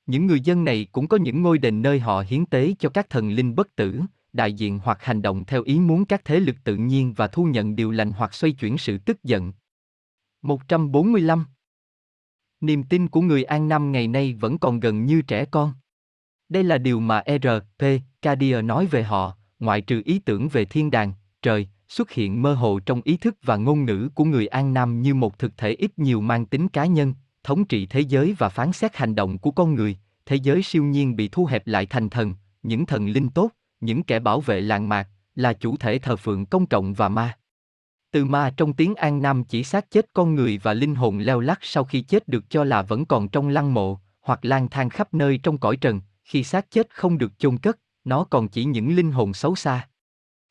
Những 0.06 0.28
người 0.28 0.40
dân 0.40 0.64
này 0.64 0.88
cũng 0.92 1.08
có 1.08 1.18
những 1.18 1.42
ngôi 1.42 1.58
đền 1.58 1.82
nơi 1.82 2.00
họ 2.00 2.24
hiến 2.28 2.46
tế 2.46 2.74
cho 2.80 2.90
các 2.90 3.10
thần 3.10 3.30
linh 3.30 3.56
bất 3.56 3.76
tử, 3.76 4.02
đại 4.34 4.54
diện 4.54 4.80
hoặc 4.84 5.04
hành 5.04 5.22
động 5.22 5.46
theo 5.46 5.64
ý 5.64 5.80
muốn 5.80 6.06
các 6.06 6.26
thế 6.26 6.40
lực 6.40 6.56
tự 6.64 6.76
nhiên 6.76 7.14
và 7.14 7.28
thu 7.28 7.44
nhận 7.44 7.76
điều 7.76 7.92
lành 7.92 8.12
hoặc 8.12 8.34
xoay 8.34 8.54
chuyển 8.54 8.78
sự 8.78 8.98
tức 8.98 9.24
giận. 9.24 9.54
145. 10.42 11.46
Niềm 12.62 12.84
tin 12.84 13.08
của 13.08 13.22
người 13.22 13.44
An 13.44 13.68
Nam 13.68 13.92
ngày 13.92 14.08
nay 14.08 14.34
vẫn 14.34 14.58
còn 14.58 14.80
gần 14.80 15.06
như 15.06 15.22
trẻ 15.22 15.46
con. 15.46 15.74
Đây 16.50 16.64
là 16.64 16.78
điều 16.78 17.00
mà 17.00 17.24
R.P. 17.42 17.84
Kadir 18.22 18.56
nói 18.64 18.86
về 18.86 19.04
họ, 19.04 19.38
ngoại 19.60 19.82
trừ 19.82 20.02
ý 20.06 20.20
tưởng 20.20 20.48
về 20.48 20.66
thiên 20.66 20.92
đàng, 20.92 21.14
trời, 21.42 21.68
xuất 21.88 22.12
hiện 22.12 22.42
mơ 22.42 22.54
hồ 22.54 22.80
trong 22.80 23.02
ý 23.04 23.18
thức 23.18 23.36
và 23.44 23.56
ngôn 23.56 23.86
ngữ 23.86 24.10
của 24.16 24.26
người 24.26 24.48
An 24.48 24.74
Nam 24.74 25.02
như 25.02 25.14
một 25.16 25.40
thực 25.40 25.58
thể 25.58 25.72
ít 25.72 26.00
nhiều 26.00 26.22
mang 26.22 26.46
tính 26.46 26.68
cá 26.68 26.86
nhân, 26.86 27.14
thống 27.44 27.66
trị 27.66 27.86
thế 27.86 28.00
giới 28.00 28.36
và 28.38 28.50
phán 28.50 28.74
xét 28.74 28.96
hành 28.96 29.16
động 29.16 29.38
của 29.38 29.52
con 29.52 29.76
người, 29.76 29.98
thế 30.26 30.36
giới 30.36 30.64
siêu 30.64 30.84
nhiên 30.84 31.16
bị 31.16 31.28
thu 31.28 31.46
hẹp 31.46 31.68
lại 31.68 31.86
thành 31.86 32.10
thần, 32.10 32.34
những 32.64 32.86
thần 32.86 33.08
linh 33.08 33.30
tốt, 33.30 33.52
những 33.80 34.04
kẻ 34.04 34.20
bảo 34.20 34.42
vệ 34.42 34.62
làng 34.62 34.90
mạc, 34.90 35.08
là 35.36 35.54
chủ 35.54 35.78
thể 35.78 36.00
thờ 36.00 36.16
phượng 36.16 36.46
công 36.46 36.66
cộng 36.66 36.94
và 36.94 37.10
ma. 37.10 37.38
Từ 38.12 38.26
ma 38.26 38.54
trong 38.58 38.74
tiếng 38.74 38.96
An 38.96 39.22
Nam 39.22 39.44
chỉ 39.44 39.64
xác 39.64 39.92
chết 39.92 40.06
con 40.14 40.36
người 40.36 40.60
và 40.64 40.74
linh 40.74 40.96
hồn 40.96 41.20
leo 41.20 41.40
lắc 41.40 41.60
sau 41.62 41.84
khi 41.84 42.02
chết 42.02 42.28
được 42.28 42.50
cho 42.50 42.64
là 42.64 42.82
vẫn 42.82 43.06
còn 43.06 43.30
trong 43.30 43.50
lăng 43.50 43.74
mộ, 43.74 44.00
hoặc 44.22 44.46
lang 44.46 44.70
thang 44.70 44.90
khắp 44.90 45.14
nơi 45.14 45.38
trong 45.38 45.58
cõi 45.58 45.78
trần, 45.78 46.02
khi 46.24 46.44
xác 46.44 46.72
chết 46.72 46.88
không 46.90 47.18
được 47.18 47.40
chôn 47.40 47.58
cất, 47.58 47.80
nó 48.04 48.24
còn 48.24 48.48
chỉ 48.48 48.66
những 48.66 48.96
linh 48.96 49.12
hồn 49.12 49.34
xấu 49.34 49.56
xa. 49.56 49.88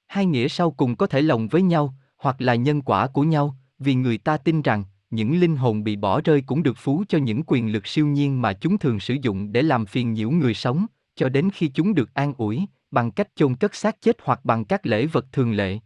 Hai 0.07 0.27
nghĩa 0.27 0.49
sau 0.49 0.71
cùng 0.71 0.97
có 0.97 1.07
thể 1.07 1.23
lồng 1.23 1.49
với 1.49 1.63
nhau, 1.63 1.95
hoặc 2.17 2.41
là 2.41 2.55
nhân 2.55 2.83
quả 2.83 3.07
của 3.07 3.23
nhau, 3.23 3.57
vì 3.79 3.95
người 3.95 4.19
ta 4.19 4.37
tin 4.37 4.63
rằng, 4.63 4.85
những 5.11 5.41
linh 5.41 5.57
hồn 5.57 5.85
bị 5.85 5.97
bỏ 5.97 6.21
rơi 6.25 6.41
cũng 6.41 6.63
được 6.63 6.77
phú 6.77 7.05
cho 7.09 7.19
những 7.19 7.43
quyền 7.47 7.73
lực 7.73 7.87
siêu 7.87 8.07
nhiên 8.07 8.43
mà 8.43 8.53
chúng 8.53 8.79
thường 8.79 9.01
sử 9.01 9.17
dụng 9.23 9.53
để 9.53 9.63
làm 9.63 9.87
phiền 9.87 10.13
nhiễu 10.13 10.31
người 10.31 10.55
sống, 10.55 10.87
cho 11.17 11.29
đến 11.29 11.51
khi 11.55 11.69
chúng 11.69 11.95
được 11.95 12.15
an 12.15 12.33
ủi, 12.39 12.67
bằng 12.91 13.11
cách 13.11 13.29
chôn 13.35 13.57
cất 13.57 13.75
xác 13.75 14.01
chết 14.01 14.17
hoặc 14.23 14.41
bằng 14.45 14.65
các 14.65 14.87
lễ 14.87 15.07
vật 15.07 15.27
thường 15.33 15.53
lệ. 15.53 15.79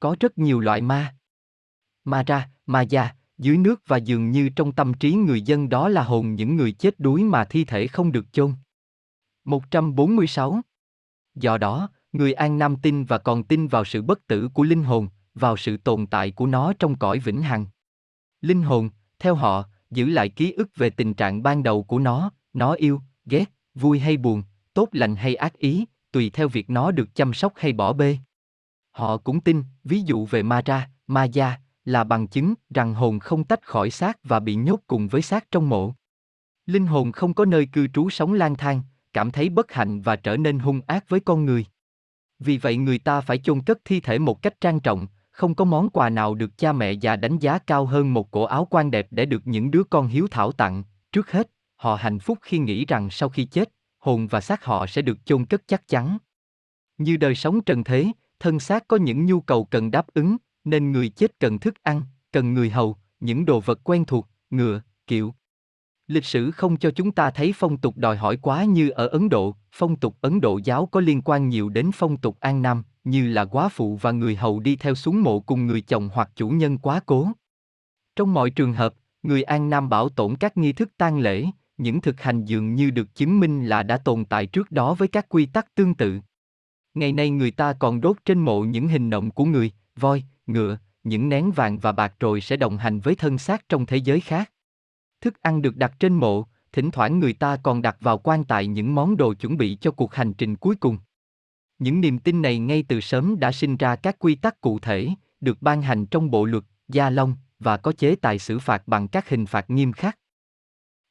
Có 0.00 0.16
rất 0.20 0.38
nhiều 0.38 0.60
loại 0.60 0.80
ma. 0.80 1.16
Ma 2.04 2.22
ra, 2.26 2.50
ma 2.66 2.82
già, 2.82 3.10
dưới 3.38 3.56
nước 3.56 3.82
và 3.86 3.96
dường 3.96 4.30
như 4.30 4.48
trong 4.48 4.72
tâm 4.72 4.94
trí 4.94 5.12
người 5.12 5.42
dân 5.42 5.68
đó 5.68 5.88
là 5.88 6.02
hồn 6.02 6.34
những 6.34 6.56
người 6.56 6.72
chết 6.72 7.00
đuối 7.00 7.22
mà 7.22 7.44
thi 7.44 7.64
thể 7.64 7.86
không 7.86 8.12
được 8.12 8.32
chôn. 8.32 8.54
146. 9.44 10.60
Do 11.34 11.58
đó, 11.58 11.88
người 12.12 12.32
An 12.32 12.58
Nam 12.58 12.76
tin 12.76 13.04
và 13.04 13.18
còn 13.18 13.44
tin 13.44 13.68
vào 13.68 13.84
sự 13.84 14.02
bất 14.02 14.26
tử 14.26 14.48
của 14.54 14.62
linh 14.62 14.84
hồn, 14.84 15.08
vào 15.34 15.56
sự 15.56 15.76
tồn 15.76 16.06
tại 16.06 16.30
của 16.30 16.46
nó 16.46 16.72
trong 16.78 16.98
cõi 16.98 17.18
vĩnh 17.18 17.42
hằng. 17.42 17.66
Linh 18.40 18.62
hồn, 18.62 18.90
theo 19.18 19.34
họ, 19.34 19.64
giữ 19.90 20.06
lại 20.06 20.28
ký 20.28 20.52
ức 20.52 20.76
về 20.76 20.90
tình 20.90 21.14
trạng 21.14 21.42
ban 21.42 21.62
đầu 21.62 21.82
của 21.82 21.98
nó, 21.98 22.30
nó 22.52 22.72
yêu, 22.72 23.00
ghét, 23.26 23.44
vui 23.74 23.98
hay 23.98 24.16
buồn, 24.16 24.42
tốt 24.74 24.88
lành 24.92 25.16
hay 25.16 25.34
ác 25.34 25.58
ý, 25.58 25.84
tùy 26.14 26.30
theo 26.30 26.48
việc 26.48 26.70
nó 26.70 26.90
được 26.90 27.14
chăm 27.14 27.34
sóc 27.34 27.52
hay 27.56 27.72
bỏ 27.72 27.92
bê. 27.92 28.18
Họ 28.90 29.16
cũng 29.16 29.40
tin, 29.40 29.62
ví 29.84 30.00
dụ 30.00 30.26
về 30.26 30.42
ma 30.42 30.62
ra, 30.64 30.90
ma 31.06 31.24
gia, 31.24 31.56
là 31.84 32.04
bằng 32.04 32.26
chứng 32.26 32.54
rằng 32.74 32.94
hồn 32.94 33.18
không 33.18 33.44
tách 33.44 33.66
khỏi 33.66 33.90
xác 33.90 34.18
và 34.24 34.40
bị 34.40 34.54
nhốt 34.54 34.80
cùng 34.86 35.08
với 35.08 35.22
xác 35.22 35.50
trong 35.50 35.68
mộ. 35.68 35.94
Linh 36.66 36.86
hồn 36.86 37.12
không 37.12 37.34
có 37.34 37.44
nơi 37.44 37.66
cư 37.66 37.86
trú 37.86 38.10
sống 38.10 38.32
lang 38.32 38.54
thang, 38.54 38.82
cảm 39.12 39.30
thấy 39.30 39.48
bất 39.48 39.72
hạnh 39.72 40.00
và 40.00 40.16
trở 40.16 40.36
nên 40.36 40.58
hung 40.58 40.80
ác 40.86 41.08
với 41.08 41.20
con 41.20 41.44
người. 41.44 41.66
Vì 42.38 42.58
vậy 42.58 42.76
người 42.76 42.98
ta 42.98 43.20
phải 43.20 43.38
chôn 43.38 43.62
cất 43.62 43.78
thi 43.84 44.00
thể 44.00 44.18
một 44.18 44.42
cách 44.42 44.60
trang 44.60 44.80
trọng, 44.80 45.06
không 45.30 45.54
có 45.54 45.64
món 45.64 45.90
quà 45.90 46.10
nào 46.10 46.34
được 46.34 46.58
cha 46.58 46.72
mẹ 46.72 46.92
già 46.92 47.16
đánh 47.16 47.38
giá 47.38 47.58
cao 47.58 47.86
hơn 47.86 48.14
một 48.14 48.30
cổ 48.30 48.44
áo 48.44 48.66
quan 48.70 48.90
đẹp 48.90 49.06
để 49.10 49.26
được 49.26 49.46
những 49.46 49.70
đứa 49.70 49.84
con 49.84 50.06
hiếu 50.06 50.26
thảo 50.30 50.52
tặng. 50.52 50.82
Trước 51.12 51.30
hết, 51.30 51.50
họ 51.76 51.94
hạnh 51.94 52.18
phúc 52.18 52.38
khi 52.42 52.58
nghĩ 52.58 52.84
rằng 52.84 53.10
sau 53.10 53.28
khi 53.28 53.44
chết, 53.44 53.72
hồn 54.04 54.26
và 54.26 54.40
xác 54.40 54.64
họ 54.64 54.86
sẽ 54.86 55.02
được 55.02 55.18
chôn 55.24 55.44
cất 55.44 55.62
chắc 55.68 55.88
chắn. 55.88 56.18
Như 56.98 57.16
đời 57.16 57.34
sống 57.34 57.60
trần 57.60 57.84
thế, 57.84 58.06
thân 58.40 58.60
xác 58.60 58.88
có 58.88 58.96
những 58.96 59.26
nhu 59.26 59.40
cầu 59.40 59.64
cần 59.64 59.90
đáp 59.90 60.06
ứng, 60.14 60.36
nên 60.64 60.92
người 60.92 61.08
chết 61.08 61.40
cần 61.40 61.58
thức 61.58 61.82
ăn, 61.82 62.02
cần 62.32 62.54
người 62.54 62.70
hầu, 62.70 62.96
những 63.20 63.44
đồ 63.44 63.60
vật 63.60 63.80
quen 63.84 64.04
thuộc, 64.04 64.28
ngựa, 64.50 64.80
kiệu. 65.06 65.34
Lịch 66.06 66.24
sử 66.24 66.50
không 66.50 66.76
cho 66.76 66.90
chúng 66.90 67.12
ta 67.12 67.30
thấy 67.30 67.52
phong 67.56 67.76
tục 67.76 67.96
đòi 67.96 68.16
hỏi 68.16 68.36
quá 68.36 68.64
như 68.64 68.90
ở 68.90 69.06
Ấn 69.06 69.28
Độ, 69.28 69.56
phong 69.72 69.96
tục 69.96 70.16
Ấn 70.20 70.40
Độ 70.40 70.60
giáo 70.64 70.86
có 70.86 71.00
liên 71.00 71.22
quan 71.22 71.48
nhiều 71.48 71.68
đến 71.68 71.90
phong 71.94 72.16
tục 72.16 72.36
An 72.40 72.62
Nam, 72.62 72.82
như 73.04 73.28
là 73.28 73.44
quá 73.44 73.68
phụ 73.68 73.96
và 73.96 74.10
người 74.10 74.36
hầu 74.36 74.60
đi 74.60 74.76
theo 74.76 74.94
xuống 74.94 75.22
mộ 75.22 75.40
cùng 75.40 75.66
người 75.66 75.80
chồng 75.80 76.10
hoặc 76.12 76.30
chủ 76.36 76.48
nhân 76.48 76.78
quá 76.78 77.00
cố. 77.06 77.28
Trong 78.16 78.34
mọi 78.34 78.50
trường 78.50 78.72
hợp, 78.72 78.94
người 79.22 79.42
An 79.42 79.70
Nam 79.70 79.88
bảo 79.88 80.08
tổn 80.08 80.36
các 80.36 80.56
nghi 80.56 80.72
thức 80.72 80.90
tang 80.96 81.18
lễ, 81.18 81.46
những 81.76 82.00
thực 82.00 82.20
hành 82.20 82.44
dường 82.44 82.74
như 82.74 82.90
được 82.90 83.14
chứng 83.14 83.40
minh 83.40 83.66
là 83.66 83.82
đã 83.82 83.96
tồn 83.96 84.24
tại 84.24 84.46
trước 84.46 84.70
đó 84.70 84.94
với 84.94 85.08
các 85.08 85.26
quy 85.28 85.46
tắc 85.46 85.74
tương 85.74 85.94
tự. 85.94 86.20
Ngày 86.94 87.12
nay 87.12 87.30
người 87.30 87.50
ta 87.50 87.72
còn 87.72 88.00
đốt 88.00 88.16
trên 88.24 88.38
mộ 88.38 88.64
những 88.64 88.88
hình 88.88 89.10
nộm 89.10 89.30
của 89.30 89.44
người, 89.44 89.72
voi, 89.96 90.24
ngựa, 90.46 90.78
những 91.04 91.28
nén 91.28 91.50
vàng 91.50 91.78
và 91.78 91.92
bạc 91.92 92.14
rồi 92.20 92.40
sẽ 92.40 92.56
đồng 92.56 92.76
hành 92.76 93.00
với 93.00 93.14
thân 93.14 93.38
xác 93.38 93.68
trong 93.68 93.86
thế 93.86 93.96
giới 93.96 94.20
khác. 94.20 94.50
Thức 95.20 95.42
ăn 95.42 95.62
được 95.62 95.76
đặt 95.76 95.92
trên 95.98 96.14
mộ, 96.14 96.46
thỉnh 96.72 96.90
thoảng 96.90 97.18
người 97.18 97.32
ta 97.32 97.56
còn 97.56 97.82
đặt 97.82 97.96
vào 98.00 98.18
quan 98.18 98.44
tài 98.44 98.66
những 98.66 98.94
món 98.94 99.16
đồ 99.16 99.34
chuẩn 99.34 99.56
bị 99.56 99.78
cho 99.80 99.90
cuộc 99.90 100.14
hành 100.14 100.34
trình 100.34 100.56
cuối 100.56 100.76
cùng. 100.76 100.98
Những 101.78 102.00
niềm 102.00 102.18
tin 102.18 102.42
này 102.42 102.58
ngay 102.58 102.84
từ 102.88 103.00
sớm 103.00 103.38
đã 103.38 103.52
sinh 103.52 103.76
ra 103.76 103.96
các 103.96 104.18
quy 104.18 104.34
tắc 104.34 104.60
cụ 104.60 104.78
thể, 104.78 105.08
được 105.40 105.62
ban 105.62 105.82
hành 105.82 106.06
trong 106.06 106.30
bộ 106.30 106.44
luật, 106.44 106.64
gia 106.88 107.10
long, 107.10 107.36
và 107.58 107.76
có 107.76 107.92
chế 107.92 108.16
tài 108.16 108.38
xử 108.38 108.58
phạt 108.58 108.88
bằng 108.88 109.08
các 109.08 109.28
hình 109.28 109.46
phạt 109.46 109.70
nghiêm 109.70 109.92
khắc. 109.92 110.18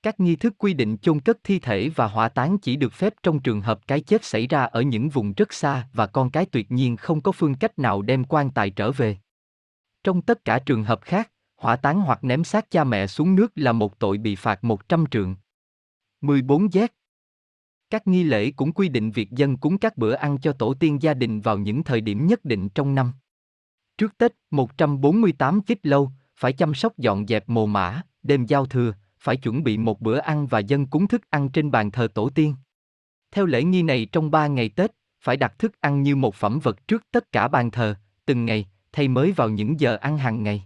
Các 0.04 0.20
nghi 0.20 0.36
thức 0.36 0.54
quy 0.58 0.74
định 0.74 0.98
chôn 0.98 1.20
cất 1.20 1.38
thi 1.44 1.60
thể 1.60 1.90
và 1.90 2.08
hỏa 2.08 2.30
táng 2.30 2.58
chỉ 2.58 2.76
được 2.76 2.94
phép 2.94 3.14
trong 3.24 3.40
trường 3.40 3.62
hợp 3.62 3.88
cái 3.88 4.02
chết 4.02 4.24
xảy 4.24 4.48
ra 4.48 4.64
ở 4.64 4.82
những 4.82 5.10
vùng 5.10 5.34
rất 5.34 5.54
xa 5.54 5.88
và 5.94 6.08
con 6.08 6.30
cái 6.30 6.46
tuyệt 6.46 6.72
nhiên 6.72 6.98
không 6.98 7.22
có 7.22 7.32
phương 7.32 7.56
cách 7.56 7.80
nào 7.80 8.02
đem 8.02 8.24
quan 8.24 8.52
tài 8.52 8.70
trở 8.70 8.92
về. 8.92 9.18
Trong 10.04 10.22
tất 10.22 10.46
cả 10.46 10.60
trường 10.60 10.84
hợp 10.84 11.02
khác, 11.02 11.32
hỏa 11.58 11.76
táng 11.76 12.02
hoặc 12.02 12.24
ném 12.24 12.44
xác 12.44 12.72
cha 12.72 12.84
mẹ 12.84 13.08
xuống 13.08 13.36
nước 13.36 13.52
là 13.56 13.72
một 13.72 14.00
tội 14.00 14.18
bị 14.18 14.36
phạt 14.36 14.64
100 14.64 15.06
trượng. 15.12 15.36
14 16.22 16.68
Z 16.68 16.88
Các 17.90 18.08
nghi 18.08 18.24
lễ 18.24 18.52
cũng 18.52 18.72
quy 18.72 18.90
định 18.90 19.12
việc 19.12 19.32
dân 19.32 19.58
cúng 19.58 19.78
các 19.78 19.98
bữa 19.98 20.14
ăn 20.14 20.38
cho 20.42 20.54
tổ 20.54 20.74
tiên 20.74 21.02
gia 21.02 21.14
đình 21.14 21.42
vào 21.42 21.58
những 21.58 21.84
thời 21.84 22.02
điểm 22.02 22.28
nhất 22.28 22.46
định 22.46 22.70
trong 22.70 22.96
năm. 22.96 23.12
Trước 23.98 24.18
Tết, 24.18 24.34
148 24.52 25.62
chích 25.62 25.80
lâu, 25.84 26.12
phải 26.36 26.54
chăm 26.54 26.74
sóc 26.74 26.98
dọn 26.98 27.28
dẹp 27.28 27.50
mồ 27.50 27.66
mã, 27.66 28.02
đêm 28.24 28.46
giao 28.46 28.66
thừa, 28.66 28.94
phải 29.24 29.38
chuẩn 29.38 29.64
bị 29.64 29.78
một 29.78 30.02
bữa 30.02 30.18
ăn 30.18 30.48
và 30.48 30.60
dân 30.60 30.86
cúng 30.86 31.08
thức 31.08 31.30
ăn 31.30 31.50
trên 31.50 31.72
bàn 31.72 31.92
thờ 31.92 32.08
tổ 32.14 32.30
tiên. 32.30 32.56
Theo 33.32 33.46
lễ 33.46 33.64
nghi 33.64 33.84
này 33.84 34.08
trong 34.12 34.32
ba 34.32 34.48
ngày 34.48 34.70
Tết, 34.70 34.92
phải 35.22 35.38
đặt 35.38 35.60
thức 35.60 35.82
ăn 35.82 36.04
như 36.04 36.16
một 36.16 36.36
phẩm 36.36 36.60
vật 36.60 36.88
trước 36.88 37.04
tất 37.12 37.32
cả 37.32 37.48
bàn 37.48 37.72
thờ, 37.72 37.96
từng 38.26 38.46
ngày, 38.46 38.66
thay 38.92 39.08
mới 39.08 39.32
vào 39.32 39.50
những 39.50 39.80
giờ 39.80 39.96
ăn 39.96 40.18
hàng 40.18 40.44
ngày. 40.44 40.64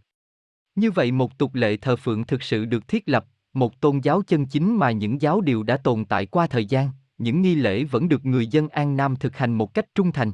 Như 0.75 0.91
vậy 0.91 1.11
một 1.11 1.37
tục 1.37 1.53
lệ 1.53 1.77
thờ 1.77 1.95
phượng 1.95 2.23
thực 2.23 2.43
sự 2.43 2.65
được 2.65 2.87
thiết 2.87 3.03
lập, 3.09 3.25
một 3.53 3.81
tôn 3.81 3.99
giáo 3.99 4.21
chân 4.27 4.45
chính 4.45 4.77
mà 4.77 4.91
những 4.91 5.21
giáo 5.21 5.41
điều 5.41 5.63
đã 5.63 5.77
tồn 5.77 6.05
tại 6.05 6.25
qua 6.25 6.47
thời 6.47 6.65
gian, 6.65 6.89
những 7.17 7.41
nghi 7.41 7.55
lễ 7.55 7.83
vẫn 7.83 8.09
được 8.09 8.25
người 8.25 8.47
dân 8.47 8.69
An 8.69 8.97
Nam 8.97 9.15
thực 9.15 9.37
hành 9.37 9.53
một 9.53 9.73
cách 9.73 9.85
trung 9.95 10.11
thành. 10.11 10.31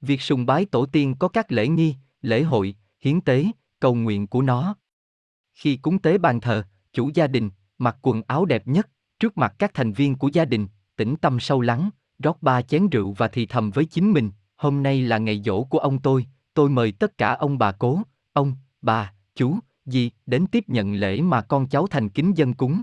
Việc 0.00 0.22
sùng 0.22 0.46
bái 0.46 0.64
tổ 0.64 0.86
tiên 0.86 1.14
có 1.18 1.28
các 1.28 1.52
lễ 1.52 1.68
nghi, 1.68 1.94
lễ 2.22 2.42
hội, 2.42 2.74
hiến 3.00 3.20
tế, 3.20 3.46
cầu 3.80 3.94
nguyện 3.94 4.26
của 4.26 4.42
nó. 4.42 4.76
Khi 5.54 5.76
cúng 5.76 5.98
tế 5.98 6.18
bàn 6.18 6.40
thờ, 6.40 6.64
chủ 6.92 7.10
gia 7.14 7.26
đình, 7.26 7.50
mặc 7.78 7.96
quần 8.02 8.22
áo 8.26 8.44
đẹp 8.44 8.68
nhất, 8.68 8.88
trước 9.20 9.38
mặt 9.38 9.54
các 9.58 9.74
thành 9.74 9.92
viên 9.92 10.16
của 10.16 10.28
gia 10.32 10.44
đình, 10.44 10.66
tĩnh 10.96 11.16
tâm 11.20 11.40
sâu 11.40 11.60
lắng, 11.60 11.90
rót 12.18 12.42
ba 12.42 12.62
chén 12.62 12.88
rượu 12.88 13.12
và 13.12 13.28
thì 13.28 13.46
thầm 13.46 13.70
với 13.70 13.84
chính 13.84 14.12
mình, 14.12 14.30
hôm 14.56 14.82
nay 14.82 15.02
là 15.02 15.18
ngày 15.18 15.42
dỗ 15.44 15.64
của 15.64 15.78
ông 15.78 15.98
tôi, 15.98 16.26
tôi 16.54 16.70
mời 16.70 16.92
tất 16.92 17.18
cả 17.18 17.34
ông 17.34 17.58
bà 17.58 17.72
cố, 17.72 18.02
ông, 18.32 18.54
bà, 18.82 19.12
chú, 19.34 19.58
dì 19.84 20.10
đến 20.26 20.46
tiếp 20.46 20.64
nhận 20.68 20.94
lễ 20.94 21.20
mà 21.20 21.42
con 21.42 21.68
cháu 21.68 21.86
thành 21.86 22.08
kính 22.08 22.36
dân 22.36 22.54
cúng. 22.54 22.82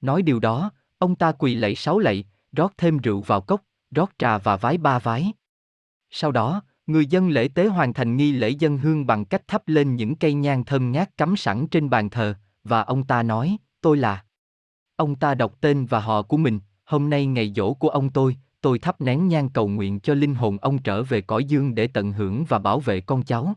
Nói 0.00 0.22
điều 0.22 0.40
đó, 0.40 0.70
ông 0.98 1.16
ta 1.16 1.32
quỳ 1.32 1.54
lạy 1.54 1.74
sáu 1.74 1.98
lạy, 1.98 2.24
rót 2.52 2.72
thêm 2.78 2.98
rượu 2.98 3.20
vào 3.20 3.40
cốc, 3.40 3.62
rót 3.90 4.10
trà 4.18 4.38
và 4.38 4.56
vái 4.56 4.78
ba 4.78 4.98
vái. 4.98 5.32
Sau 6.10 6.32
đó, 6.32 6.62
người 6.86 7.06
dân 7.06 7.28
lễ 7.28 7.48
tế 7.48 7.66
hoàn 7.66 7.92
thành 7.92 8.16
nghi 8.16 8.32
lễ 8.32 8.48
dân 8.48 8.78
hương 8.78 9.06
bằng 9.06 9.24
cách 9.24 9.48
thắp 9.48 9.62
lên 9.66 9.96
những 9.96 10.16
cây 10.16 10.34
nhang 10.34 10.64
thơm 10.64 10.92
ngát 10.92 11.16
cắm 11.16 11.36
sẵn 11.36 11.66
trên 11.66 11.90
bàn 11.90 12.10
thờ, 12.10 12.34
và 12.64 12.82
ông 12.82 13.04
ta 13.04 13.22
nói, 13.22 13.56
tôi 13.80 13.96
là. 13.96 14.24
Ông 14.96 15.14
ta 15.14 15.34
đọc 15.34 15.60
tên 15.60 15.86
và 15.86 16.00
họ 16.00 16.22
của 16.22 16.36
mình, 16.36 16.60
hôm 16.84 17.10
nay 17.10 17.26
ngày 17.26 17.52
dỗ 17.56 17.74
của 17.74 17.88
ông 17.88 18.10
tôi, 18.10 18.36
tôi 18.60 18.78
thắp 18.78 19.00
nén 19.00 19.28
nhang 19.28 19.48
cầu 19.48 19.68
nguyện 19.68 20.00
cho 20.00 20.14
linh 20.14 20.34
hồn 20.34 20.58
ông 20.58 20.82
trở 20.82 21.02
về 21.02 21.20
cõi 21.20 21.44
dương 21.44 21.74
để 21.74 21.86
tận 21.86 22.12
hưởng 22.12 22.44
và 22.44 22.58
bảo 22.58 22.80
vệ 22.80 23.00
con 23.00 23.22
cháu. 23.22 23.54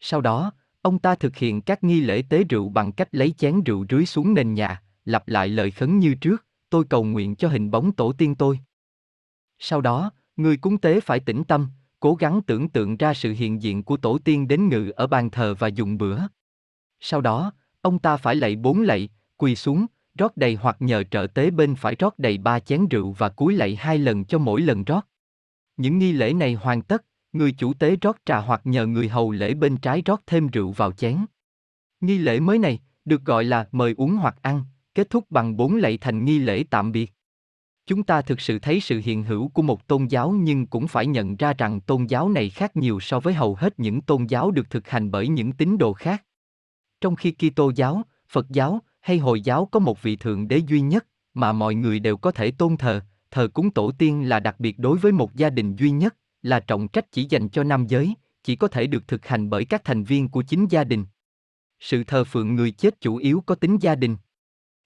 Sau 0.00 0.20
đó, 0.20 0.52
ông 0.82 0.98
ta 0.98 1.14
thực 1.14 1.36
hiện 1.36 1.60
các 1.60 1.84
nghi 1.84 2.00
lễ 2.00 2.22
tế 2.28 2.44
rượu 2.44 2.68
bằng 2.68 2.92
cách 2.92 3.08
lấy 3.12 3.34
chén 3.38 3.62
rượu 3.62 3.86
rưới 3.90 4.06
xuống 4.06 4.34
nền 4.34 4.54
nhà, 4.54 4.82
lặp 5.04 5.28
lại 5.28 5.48
lời 5.48 5.70
khấn 5.70 5.98
như 5.98 6.14
trước, 6.14 6.46
tôi 6.70 6.84
cầu 6.84 7.04
nguyện 7.04 7.36
cho 7.36 7.48
hình 7.48 7.70
bóng 7.70 7.92
tổ 7.92 8.12
tiên 8.12 8.34
tôi. 8.34 8.58
Sau 9.58 9.80
đó, 9.80 10.10
người 10.36 10.56
cúng 10.56 10.78
tế 10.78 11.00
phải 11.00 11.20
tĩnh 11.20 11.44
tâm, 11.44 11.68
cố 12.00 12.14
gắng 12.14 12.40
tưởng 12.46 12.68
tượng 12.68 12.96
ra 12.96 13.14
sự 13.14 13.32
hiện 13.32 13.62
diện 13.62 13.82
của 13.82 13.96
tổ 13.96 14.18
tiên 14.18 14.48
đến 14.48 14.68
ngự 14.68 14.92
ở 14.96 15.06
bàn 15.06 15.30
thờ 15.30 15.54
và 15.58 15.68
dùng 15.68 15.98
bữa. 15.98 16.18
Sau 17.00 17.20
đó, 17.20 17.52
ông 17.84 17.98
ta 17.98 18.16
phải 18.16 18.36
lạy 18.36 18.56
bốn 18.56 18.82
lạy, 18.82 19.08
quỳ 19.36 19.56
xuống, 19.56 19.86
rót 20.18 20.36
đầy 20.36 20.54
hoặc 20.54 20.76
nhờ 20.80 21.04
trợ 21.10 21.26
tế 21.34 21.50
bên 21.50 21.74
phải 21.74 21.94
rót 21.98 22.18
đầy 22.18 22.38
ba 22.38 22.60
chén 22.60 22.88
rượu 22.88 23.12
và 23.12 23.28
cúi 23.28 23.54
lạy 23.54 23.76
hai 23.76 23.98
lần 23.98 24.24
cho 24.24 24.38
mỗi 24.38 24.60
lần 24.60 24.84
rót. 24.84 25.06
Những 25.76 25.98
nghi 25.98 26.12
lễ 26.12 26.32
này 26.32 26.54
hoàn 26.54 26.82
tất, 26.82 27.04
người 27.32 27.52
chủ 27.52 27.74
tế 27.74 27.96
rót 27.96 28.16
trà 28.24 28.38
hoặc 28.38 28.60
nhờ 28.64 28.86
người 28.86 29.08
hầu 29.08 29.30
lễ 29.30 29.54
bên 29.54 29.76
trái 29.76 30.02
rót 30.06 30.20
thêm 30.26 30.46
rượu 30.46 30.72
vào 30.72 30.92
chén. 30.92 31.16
Nghi 32.00 32.18
lễ 32.18 32.40
mới 32.40 32.58
này, 32.58 32.78
được 33.04 33.24
gọi 33.24 33.44
là 33.44 33.68
mời 33.72 33.94
uống 33.96 34.16
hoặc 34.16 34.36
ăn, 34.42 34.64
kết 34.94 35.10
thúc 35.10 35.30
bằng 35.30 35.56
bốn 35.56 35.76
lạy 35.76 35.98
thành 35.98 36.24
nghi 36.24 36.38
lễ 36.38 36.64
tạm 36.70 36.92
biệt. 36.92 37.12
Chúng 37.86 38.02
ta 38.02 38.22
thực 38.22 38.40
sự 38.40 38.58
thấy 38.58 38.80
sự 38.80 39.00
hiện 39.04 39.24
hữu 39.24 39.48
của 39.48 39.62
một 39.62 39.86
tôn 39.86 40.06
giáo 40.06 40.30
nhưng 40.30 40.66
cũng 40.66 40.88
phải 40.88 41.06
nhận 41.06 41.36
ra 41.36 41.52
rằng 41.58 41.80
tôn 41.80 42.06
giáo 42.06 42.28
này 42.28 42.50
khác 42.50 42.76
nhiều 42.76 43.00
so 43.00 43.20
với 43.20 43.34
hầu 43.34 43.54
hết 43.54 43.78
những 43.78 44.00
tôn 44.00 44.26
giáo 44.26 44.50
được 44.50 44.70
thực 44.70 44.88
hành 44.88 45.10
bởi 45.10 45.28
những 45.28 45.52
tín 45.52 45.78
đồ 45.78 45.92
khác. 45.92 46.22
Trong 47.00 47.16
khi 47.16 47.32
Kitô 47.32 47.72
giáo, 47.76 48.02
Phật 48.28 48.50
giáo 48.50 48.82
hay 49.00 49.18
Hồi 49.18 49.40
giáo 49.40 49.68
có 49.72 49.80
một 49.80 50.02
vị 50.02 50.16
thượng 50.16 50.48
đế 50.48 50.58
duy 50.58 50.80
nhất 50.80 51.06
mà 51.34 51.52
mọi 51.52 51.74
người 51.74 52.00
đều 52.00 52.16
có 52.16 52.30
thể 52.30 52.50
tôn 52.50 52.76
thờ, 52.76 53.00
thờ 53.30 53.48
cúng 53.54 53.70
tổ 53.70 53.92
tiên 53.98 54.28
là 54.28 54.40
đặc 54.40 54.60
biệt 54.60 54.78
đối 54.78 54.98
với 54.98 55.12
một 55.12 55.34
gia 55.34 55.50
đình 55.50 55.76
duy 55.76 55.90
nhất, 55.90 56.16
là 56.42 56.60
trọng 56.60 56.88
trách 56.88 57.12
chỉ 57.12 57.26
dành 57.30 57.48
cho 57.48 57.64
nam 57.64 57.86
giới, 57.86 58.14
chỉ 58.44 58.56
có 58.56 58.68
thể 58.68 58.86
được 58.86 59.08
thực 59.08 59.26
hành 59.26 59.50
bởi 59.50 59.64
các 59.64 59.84
thành 59.84 60.04
viên 60.04 60.28
của 60.28 60.42
chính 60.42 60.66
gia 60.70 60.84
đình. 60.84 61.04
Sự 61.80 62.04
thờ 62.04 62.24
phượng 62.24 62.54
người 62.54 62.70
chết 62.70 63.00
chủ 63.00 63.16
yếu 63.16 63.42
có 63.46 63.54
tính 63.54 63.78
gia 63.80 63.94
đình. 63.94 64.16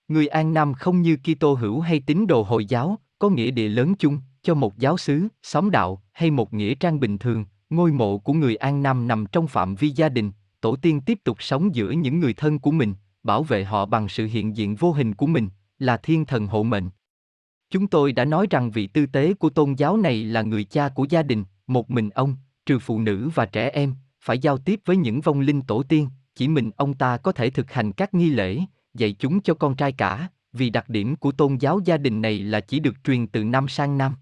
Người 0.09 0.27
An 0.27 0.55
Nam 0.55 0.75
không 0.75 1.03
như 1.03 1.17
Kitô 1.17 1.55
hữu 1.55 1.81
hay 1.81 2.01
tín 2.01 2.27
đồ 2.27 2.43
Hồi 2.43 2.67
giáo, 2.67 2.99
có 3.19 3.29
nghĩa 3.29 3.51
địa 3.51 3.69
lớn 3.69 3.95
chung 3.95 4.21
cho 4.43 4.55
một 4.55 4.79
giáo 4.79 4.99
xứ, 4.99 5.29
xóm 5.43 5.71
đạo 5.71 6.03
hay 6.13 6.31
một 6.31 6.55
nghĩa 6.55 6.75
trang 6.75 7.01
bình 7.01 7.19
thường, 7.19 7.45
ngôi 7.71 7.93
mộ 7.93 8.19
của 8.19 8.33
người 8.33 8.57
An 8.57 8.83
Nam 8.83 9.09
nằm 9.09 9.27
trong 9.33 9.49
phạm 9.49 9.75
vi 9.75 9.89
gia 9.89 10.09
đình, 10.09 10.33
tổ 10.61 10.77
tiên 10.77 11.01
tiếp 11.01 11.19
tục 11.25 11.43
sống 11.43 11.75
giữa 11.75 11.91
những 11.91 12.21
người 12.21 12.35
thân 12.35 12.59
của 12.59 12.71
mình, 12.71 12.95
bảo 13.23 13.43
vệ 13.43 13.65
họ 13.65 13.87
bằng 13.87 14.09
sự 14.09 14.27
hiện 14.27 14.57
diện 14.57 14.75
vô 14.75 14.93
hình 14.93 15.15
của 15.15 15.27
mình, 15.27 15.49
là 15.79 15.97
thiên 15.97 16.25
thần 16.25 16.47
hộ 16.47 16.63
mệnh. 16.63 16.89
Chúng 17.71 17.87
tôi 17.87 18.13
đã 18.13 18.25
nói 18.25 18.47
rằng 18.51 18.71
vị 18.71 18.87
tư 18.87 19.07
tế 19.07 19.35
của 19.35 19.51
tôn 19.51 19.75
giáo 19.75 19.97
này 19.97 20.25
là 20.25 20.43
người 20.43 20.65
cha 20.65 20.89
của 20.89 21.07
gia 21.11 21.23
đình, 21.23 21.45
một 21.67 21.91
mình 21.91 22.11
ông, 22.11 22.37
trừ 22.67 22.79
phụ 22.79 22.99
nữ 22.99 23.31
và 23.35 23.47
trẻ 23.47 23.71
em, 23.71 23.95
phải 24.21 24.39
giao 24.39 24.59
tiếp 24.59 24.81
với 24.85 24.97
những 24.97 25.21
vong 25.21 25.41
linh 25.41 25.63
tổ 25.63 25.83
tiên, 25.83 26.09
chỉ 26.35 26.49
mình 26.49 26.71
ông 26.77 26.95
ta 26.95 27.17
có 27.17 27.33
thể 27.33 27.51
thực 27.51 27.73
hành 27.73 27.93
các 27.93 28.15
nghi 28.15 28.31
lễ, 28.31 28.61
dạy 28.95 29.13
chúng 29.13 29.41
cho 29.41 29.55
con 29.55 29.77
trai 29.77 29.93
cả, 29.93 30.29
vì 30.53 30.71
đặc 30.71 30.89
điểm 30.89 31.17
của 31.17 31.33
tôn 31.33 31.57
giáo 31.57 31.81
gia 31.85 31.97
đình 31.97 32.23
này 32.23 32.39
là 32.39 32.61
chỉ 32.61 32.81
được 32.81 33.05
truyền 33.05 33.27
từ 33.27 33.45
năm 33.45 33.69
sang 33.69 33.99
năm. 33.99 34.15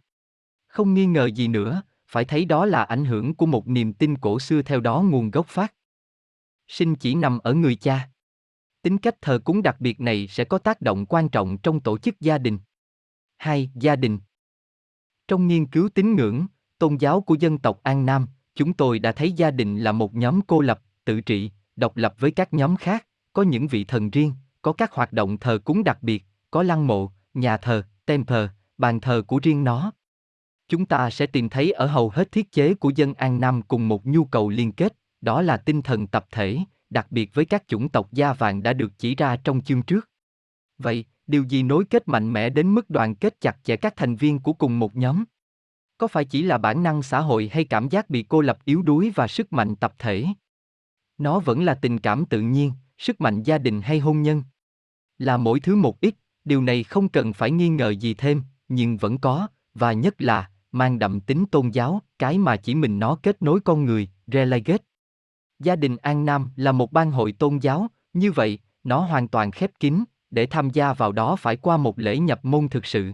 Không 0.69 0.95
nghi 0.95 1.07
ngờ 1.07 1.27
gì 1.27 1.49
nữa, 1.49 1.83
phải 2.09 2.25
thấy 2.25 2.45
đó 2.45 2.67
là 2.67 2.85
ảnh 2.85 3.05
hưởng 3.05 3.35
của 3.35 3.47
một 3.47 3.69
niềm 3.69 3.93
tin 3.93 4.17
cổ 4.17 4.41
xưa 4.41 4.63
theo 4.63 4.81
đó 4.81 5.03
nguồn 5.03 5.31
gốc 5.31 5.47
phát. 5.47 5.75
Sinh 6.69 6.95
chỉ 6.95 7.15
nằm 7.15 7.39
ở 7.39 7.55
người 7.55 7.77
cha. 7.77 8.09
Tính 8.83 8.99
cách 8.99 9.23
thờ 9.23 9.39
cúng 9.45 9.63
đặc 9.63 9.77
biệt 9.81 10.01
này 10.01 10.27
sẽ 10.29 10.45
có 10.45 10.59
tác 10.59 10.83
động 10.83 11.07
quan 11.07 11.29
trọng 11.29 11.59
trong 11.59 11.81
tổ 11.81 11.99
chức 11.99 12.21
gia 12.21 12.39
đình. 12.39 12.59
2. 13.37 13.71
Gia 13.75 13.97
đình 13.97 14.19
Trong 15.29 15.47
nghiên 15.47 15.67
cứu 15.67 15.89
tín 15.89 16.17
ngưỡng, 16.17 16.47
tôn 16.79 16.97
giáo 16.97 17.21
của 17.21 17.35
dân 17.35 17.59
tộc 17.59 17.81
An 17.83 18.07
Nam, 18.07 18.27
chúng 18.55 18.73
tôi 18.73 18.99
đã 18.99 19.13
thấy 19.13 19.33
gia 19.33 19.51
đình 19.51 19.79
là 19.79 19.93
một 19.93 20.15
nhóm 20.15 20.41
cô 20.47 20.61
lập, 20.61 20.83
tự 21.05 21.21
trị, 21.21 21.51
độc 21.77 21.97
lập 21.97 22.15
với 22.19 22.31
các 22.31 22.55
nhóm 22.55 22.77
khác, 22.77 23.07
có 23.33 23.43
những 23.43 23.67
vị 23.67 23.85
thần 23.85 24.11
riêng, 24.11 24.33
có 24.63 24.73
các 24.73 24.93
hoạt 24.93 25.13
động 25.13 25.39
thờ 25.39 25.59
cúng 25.65 25.85
đặc 25.85 26.03
biệt, 26.03 26.25
có 26.51 26.63
lăng 26.63 26.87
mộ, 26.87 27.13
nhà 27.35 27.57
thờ, 27.57 27.83
temple, 28.07 28.49
bàn 28.79 29.01
thờ 29.01 29.23
của 29.27 29.41
riêng 29.43 29.65
nó. 29.65 29.93
Chúng 30.69 30.87
ta 30.87 31.11
sẽ 31.11 31.27
tìm 31.27 31.49
thấy 31.49 31.73
ở 31.73 31.87
hầu 31.87 32.11
hết 32.11 32.33
thiết 32.33 32.53
chế 32.53 32.75
của 32.75 32.91
dân 32.97 33.15
An 33.15 33.41
Nam 33.41 33.63
cùng 33.63 33.89
một 33.89 34.07
nhu 34.07 34.25
cầu 34.25 34.49
liên 34.49 34.73
kết, 34.73 34.97
đó 35.21 35.43
là 35.43 35.57
tinh 35.57 35.83
thần 35.83 36.07
tập 36.07 36.27
thể, 36.31 36.59
đặc 36.91 37.07
biệt 37.11 37.35
với 37.35 37.45
các 37.45 37.69
chủng 37.69 37.89
tộc 37.89 38.13
da 38.13 38.33
vàng 38.33 38.63
đã 38.63 38.73
được 38.73 38.93
chỉ 38.99 39.15
ra 39.15 39.37
trong 39.37 39.61
chương 39.61 39.83
trước. 39.83 40.11
Vậy, 40.79 41.05
điều 41.27 41.45
gì 41.45 41.63
nối 41.63 41.85
kết 41.85 42.09
mạnh 42.09 42.33
mẽ 42.33 42.51
đến 42.51 42.75
mức 42.75 42.91
đoàn 42.91 43.15
kết 43.15 43.41
chặt 43.41 43.57
chẽ 43.65 43.77
các 43.77 43.97
thành 43.97 44.17
viên 44.17 44.39
của 44.39 44.53
cùng 44.53 44.79
một 44.79 44.97
nhóm? 44.97 45.25
Có 45.99 46.07
phải 46.07 46.25
chỉ 46.25 46.43
là 46.43 46.59
bản 46.59 46.83
năng 46.83 47.03
xã 47.03 47.21
hội 47.21 47.51
hay 47.53 47.65
cảm 47.65 47.89
giác 47.89 48.11
bị 48.11 48.23
cô 48.23 48.41
lập 48.41 48.59
yếu 48.65 48.83
đuối 48.83 49.13
và 49.15 49.29
sức 49.29 49.53
mạnh 49.53 49.77
tập 49.77 49.95
thể? 49.99 50.27
Nó 51.19 51.41
vẫn 51.41 51.65
là 51.65 51.75
tình 51.75 51.99
cảm 51.99 52.25
tự 52.25 52.41
nhiên, 52.41 52.73
sức 52.99 53.21
mạnh 53.21 53.43
gia 53.43 53.59
đình 53.59 53.81
hay 53.81 53.99
hôn 53.99 54.23
nhân. 54.23 54.43
Là 55.19 55.37
mỗi 55.37 55.61
thứ 55.61 55.77
một 55.77 56.01
ít, 56.01 56.15
điều 56.45 56.63
này 56.63 56.85
không 56.85 57.09
cần 57.09 57.33
phải 57.33 57.51
nghi 57.51 57.69
ngờ 57.69 57.91
gì 57.91 58.15
thêm, 58.15 58.43
nhưng 58.69 58.97
vẫn 58.97 59.19
có, 59.19 59.49
và 59.75 59.93
nhất 59.93 60.23
là, 60.23 60.51
mang 60.73 60.99
đậm 60.99 61.21
tính 61.21 61.45
tôn 61.51 61.71
giáo, 61.71 62.03
cái 62.19 62.39
mà 62.39 62.57
chỉ 62.57 62.75
mình 62.75 62.99
nó 62.99 63.19
kết 63.23 63.43
nối 63.43 63.61
con 63.61 63.85
người, 63.85 64.09
relegate. 64.27 64.85
Gia 65.59 65.77
đình 65.77 65.97
An 65.97 66.25
Nam 66.25 66.51
là 66.57 66.73
một 66.73 66.93
ban 66.93 67.11
hội 67.11 67.33
tôn 67.33 67.59
giáo, 67.59 67.87
như 68.13 68.33
vậy, 68.33 68.59
nó 68.85 69.01
hoàn 69.01 69.29
toàn 69.29 69.51
khép 69.51 69.71
kín, 69.81 70.05
để 70.31 70.47
tham 70.47 70.71
gia 70.71 70.93
vào 70.93 71.13
đó 71.13 71.37
phải 71.37 71.57
qua 71.57 71.77
một 71.77 71.99
lễ 71.99 72.19
nhập 72.19 72.45
môn 72.45 72.69
thực 72.69 72.87
sự. 72.87 73.13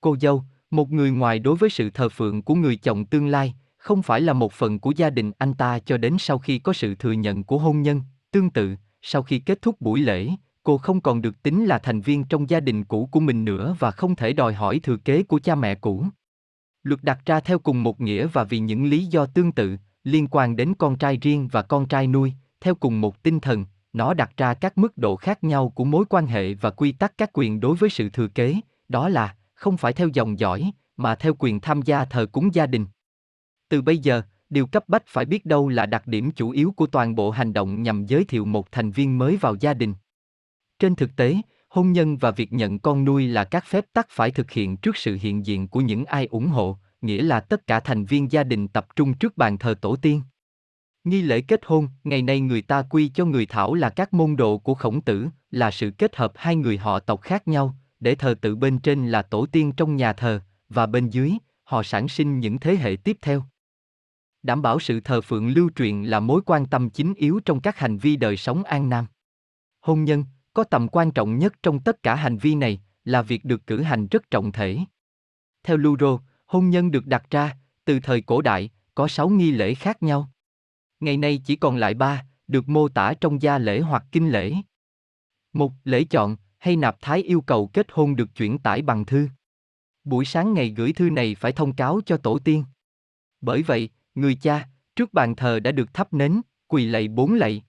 Cô 0.00 0.16
dâu, 0.20 0.44
một 0.70 0.90
người 0.90 1.10
ngoài 1.10 1.38
đối 1.38 1.56
với 1.56 1.70
sự 1.70 1.90
thờ 1.90 2.08
phượng 2.08 2.42
của 2.42 2.54
người 2.54 2.76
chồng 2.76 3.04
tương 3.04 3.26
lai, 3.26 3.54
không 3.76 4.02
phải 4.02 4.20
là 4.20 4.32
một 4.32 4.52
phần 4.52 4.78
của 4.78 4.92
gia 4.96 5.10
đình 5.10 5.32
anh 5.38 5.54
ta 5.54 5.78
cho 5.78 5.96
đến 5.96 6.16
sau 6.18 6.38
khi 6.38 6.58
có 6.58 6.72
sự 6.72 6.94
thừa 6.94 7.12
nhận 7.12 7.44
của 7.44 7.58
hôn 7.58 7.82
nhân. 7.82 8.02
Tương 8.30 8.50
tự, 8.50 8.76
sau 9.02 9.22
khi 9.22 9.38
kết 9.38 9.62
thúc 9.62 9.80
buổi 9.80 10.00
lễ, 10.00 10.30
cô 10.62 10.78
không 10.78 11.00
còn 11.00 11.22
được 11.22 11.42
tính 11.42 11.66
là 11.66 11.78
thành 11.78 12.00
viên 12.00 12.24
trong 12.24 12.50
gia 12.50 12.60
đình 12.60 12.84
cũ 12.84 13.08
của 13.12 13.20
mình 13.20 13.44
nữa 13.44 13.76
và 13.78 13.90
không 13.90 14.16
thể 14.16 14.32
đòi 14.32 14.54
hỏi 14.54 14.80
thừa 14.82 14.96
kế 14.96 15.22
của 15.22 15.38
cha 15.38 15.54
mẹ 15.54 15.74
cũ. 15.74 16.06
Luật 16.82 17.04
đặt 17.04 17.18
ra 17.26 17.40
theo 17.40 17.58
cùng 17.58 17.82
một 17.82 18.00
nghĩa 18.00 18.26
và 18.26 18.44
vì 18.44 18.58
những 18.58 18.84
lý 18.84 19.06
do 19.06 19.26
tương 19.26 19.52
tự, 19.52 19.76
liên 20.04 20.26
quan 20.30 20.56
đến 20.56 20.74
con 20.78 20.98
trai 20.98 21.16
riêng 21.16 21.48
và 21.52 21.62
con 21.62 21.88
trai 21.88 22.06
nuôi, 22.06 22.32
theo 22.60 22.74
cùng 22.74 23.00
một 23.00 23.22
tinh 23.22 23.40
thần, 23.40 23.64
nó 23.92 24.14
đặt 24.14 24.30
ra 24.36 24.54
các 24.54 24.78
mức 24.78 24.98
độ 24.98 25.16
khác 25.16 25.44
nhau 25.44 25.68
của 25.68 25.84
mối 25.84 26.04
quan 26.08 26.26
hệ 26.26 26.54
và 26.54 26.70
quy 26.70 26.92
tắc 26.92 27.18
các 27.18 27.30
quyền 27.32 27.60
đối 27.60 27.76
với 27.76 27.90
sự 27.90 28.08
thừa 28.10 28.28
kế, 28.28 28.56
đó 28.88 29.08
là 29.08 29.36
không 29.54 29.76
phải 29.76 29.92
theo 29.92 30.08
dòng 30.08 30.38
dõi, 30.38 30.72
mà 30.96 31.14
theo 31.14 31.34
quyền 31.38 31.60
tham 31.60 31.82
gia 31.82 32.04
thờ 32.04 32.26
cúng 32.32 32.54
gia 32.54 32.66
đình. 32.66 32.86
Từ 33.68 33.82
bây 33.82 33.98
giờ, 33.98 34.22
điều 34.50 34.66
cấp 34.66 34.84
bách 34.88 35.02
phải 35.06 35.24
biết 35.24 35.46
đâu 35.46 35.68
là 35.68 35.86
đặc 35.86 36.06
điểm 36.06 36.30
chủ 36.30 36.50
yếu 36.50 36.72
của 36.76 36.86
toàn 36.86 37.14
bộ 37.14 37.30
hành 37.30 37.52
động 37.52 37.82
nhằm 37.82 38.06
giới 38.06 38.24
thiệu 38.24 38.44
một 38.44 38.72
thành 38.72 38.90
viên 38.90 39.18
mới 39.18 39.36
vào 39.36 39.54
gia 39.60 39.74
đình. 39.74 39.94
Trên 40.78 40.94
thực 40.94 41.16
tế, 41.16 41.36
hôn 41.68 41.92
nhân 41.92 42.16
và 42.16 42.30
việc 42.30 42.52
nhận 42.52 42.78
con 42.78 43.04
nuôi 43.04 43.26
là 43.26 43.44
các 43.44 43.64
phép 43.66 43.84
tắc 43.92 44.06
phải 44.10 44.30
thực 44.30 44.50
hiện 44.50 44.76
trước 44.76 44.96
sự 44.96 45.18
hiện 45.20 45.46
diện 45.46 45.68
của 45.68 45.80
những 45.80 46.04
ai 46.04 46.26
ủng 46.26 46.48
hộ, 46.48 46.78
nghĩa 47.02 47.22
là 47.22 47.40
tất 47.40 47.66
cả 47.66 47.80
thành 47.80 48.04
viên 48.04 48.32
gia 48.32 48.44
đình 48.44 48.68
tập 48.68 48.86
trung 48.96 49.14
trước 49.14 49.36
bàn 49.36 49.58
thờ 49.58 49.74
tổ 49.80 49.96
tiên. 49.96 50.22
Nghi 51.04 51.22
lễ 51.22 51.40
kết 51.40 51.60
hôn, 51.64 51.88
ngày 52.04 52.22
nay 52.22 52.40
người 52.40 52.62
ta 52.62 52.82
quy 52.90 53.08
cho 53.08 53.24
người 53.24 53.46
Thảo 53.46 53.74
là 53.74 53.90
các 53.90 54.14
môn 54.14 54.36
đồ 54.36 54.58
của 54.58 54.74
khổng 54.74 55.00
tử, 55.00 55.28
là 55.50 55.70
sự 55.70 55.90
kết 55.98 56.16
hợp 56.16 56.32
hai 56.34 56.56
người 56.56 56.78
họ 56.78 56.98
tộc 56.98 57.20
khác 57.20 57.48
nhau, 57.48 57.76
để 58.00 58.14
thờ 58.14 58.34
tự 58.40 58.56
bên 58.56 58.78
trên 58.78 59.08
là 59.08 59.22
tổ 59.22 59.46
tiên 59.46 59.72
trong 59.76 59.96
nhà 59.96 60.12
thờ, 60.12 60.40
và 60.68 60.86
bên 60.86 61.08
dưới, 61.08 61.32
họ 61.64 61.82
sản 61.82 62.08
sinh 62.08 62.40
những 62.40 62.58
thế 62.58 62.76
hệ 62.76 62.96
tiếp 63.04 63.18
theo. 63.22 63.44
Đảm 64.42 64.62
bảo 64.62 64.80
sự 64.80 65.00
thờ 65.00 65.20
phượng 65.20 65.48
lưu 65.48 65.70
truyền 65.76 66.02
là 66.02 66.20
mối 66.20 66.40
quan 66.46 66.66
tâm 66.66 66.90
chính 66.90 67.14
yếu 67.14 67.40
trong 67.44 67.60
các 67.60 67.78
hành 67.78 67.98
vi 67.98 68.16
đời 68.16 68.36
sống 68.36 68.64
an 68.64 68.88
nam. 68.88 69.06
Hôn 69.80 70.04
nhân, 70.04 70.24
có 70.54 70.64
tầm 70.64 70.88
quan 70.88 71.10
trọng 71.10 71.38
nhất 71.38 71.52
trong 71.62 71.80
tất 71.80 72.02
cả 72.02 72.14
hành 72.14 72.38
vi 72.38 72.54
này, 72.54 72.80
là 73.04 73.22
việc 73.22 73.44
được 73.44 73.66
cử 73.66 73.82
hành 73.82 74.06
rất 74.06 74.30
trọng 74.30 74.52
thể. 74.52 74.78
Theo 75.62 75.76
Luro, 75.76 76.18
hôn 76.50 76.70
nhân 76.70 76.90
được 76.90 77.06
đặt 77.06 77.30
ra, 77.30 77.56
từ 77.84 78.00
thời 78.00 78.20
cổ 78.20 78.42
đại, 78.42 78.70
có 78.94 79.08
sáu 79.08 79.28
nghi 79.28 79.50
lễ 79.50 79.74
khác 79.74 80.02
nhau. 80.02 80.30
Ngày 81.00 81.16
nay 81.16 81.40
chỉ 81.44 81.56
còn 81.56 81.76
lại 81.76 81.94
ba, 81.94 82.26
được 82.48 82.68
mô 82.68 82.88
tả 82.88 83.14
trong 83.20 83.42
gia 83.42 83.58
lễ 83.58 83.80
hoặc 83.80 84.04
kinh 84.12 84.30
lễ. 84.30 84.54
Một, 85.52 85.72
lễ 85.84 86.04
chọn, 86.04 86.36
hay 86.58 86.76
nạp 86.76 86.96
thái 87.00 87.22
yêu 87.22 87.40
cầu 87.40 87.66
kết 87.66 87.86
hôn 87.92 88.16
được 88.16 88.34
chuyển 88.34 88.58
tải 88.58 88.82
bằng 88.82 89.04
thư. 89.04 89.28
Buổi 90.04 90.24
sáng 90.24 90.54
ngày 90.54 90.74
gửi 90.76 90.92
thư 90.92 91.10
này 91.10 91.34
phải 91.34 91.52
thông 91.52 91.72
cáo 91.72 92.00
cho 92.06 92.16
tổ 92.16 92.38
tiên. 92.38 92.64
Bởi 93.40 93.62
vậy, 93.62 93.88
người 94.14 94.34
cha, 94.34 94.68
trước 94.96 95.12
bàn 95.12 95.36
thờ 95.36 95.60
đã 95.60 95.72
được 95.72 95.94
thắp 95.94 96.12
nến, 96.12 96.40
quỳ 96.66 96.86
lạy 96.86 97.08
bốn 97.08 97.34
lạy. 97.34 97.62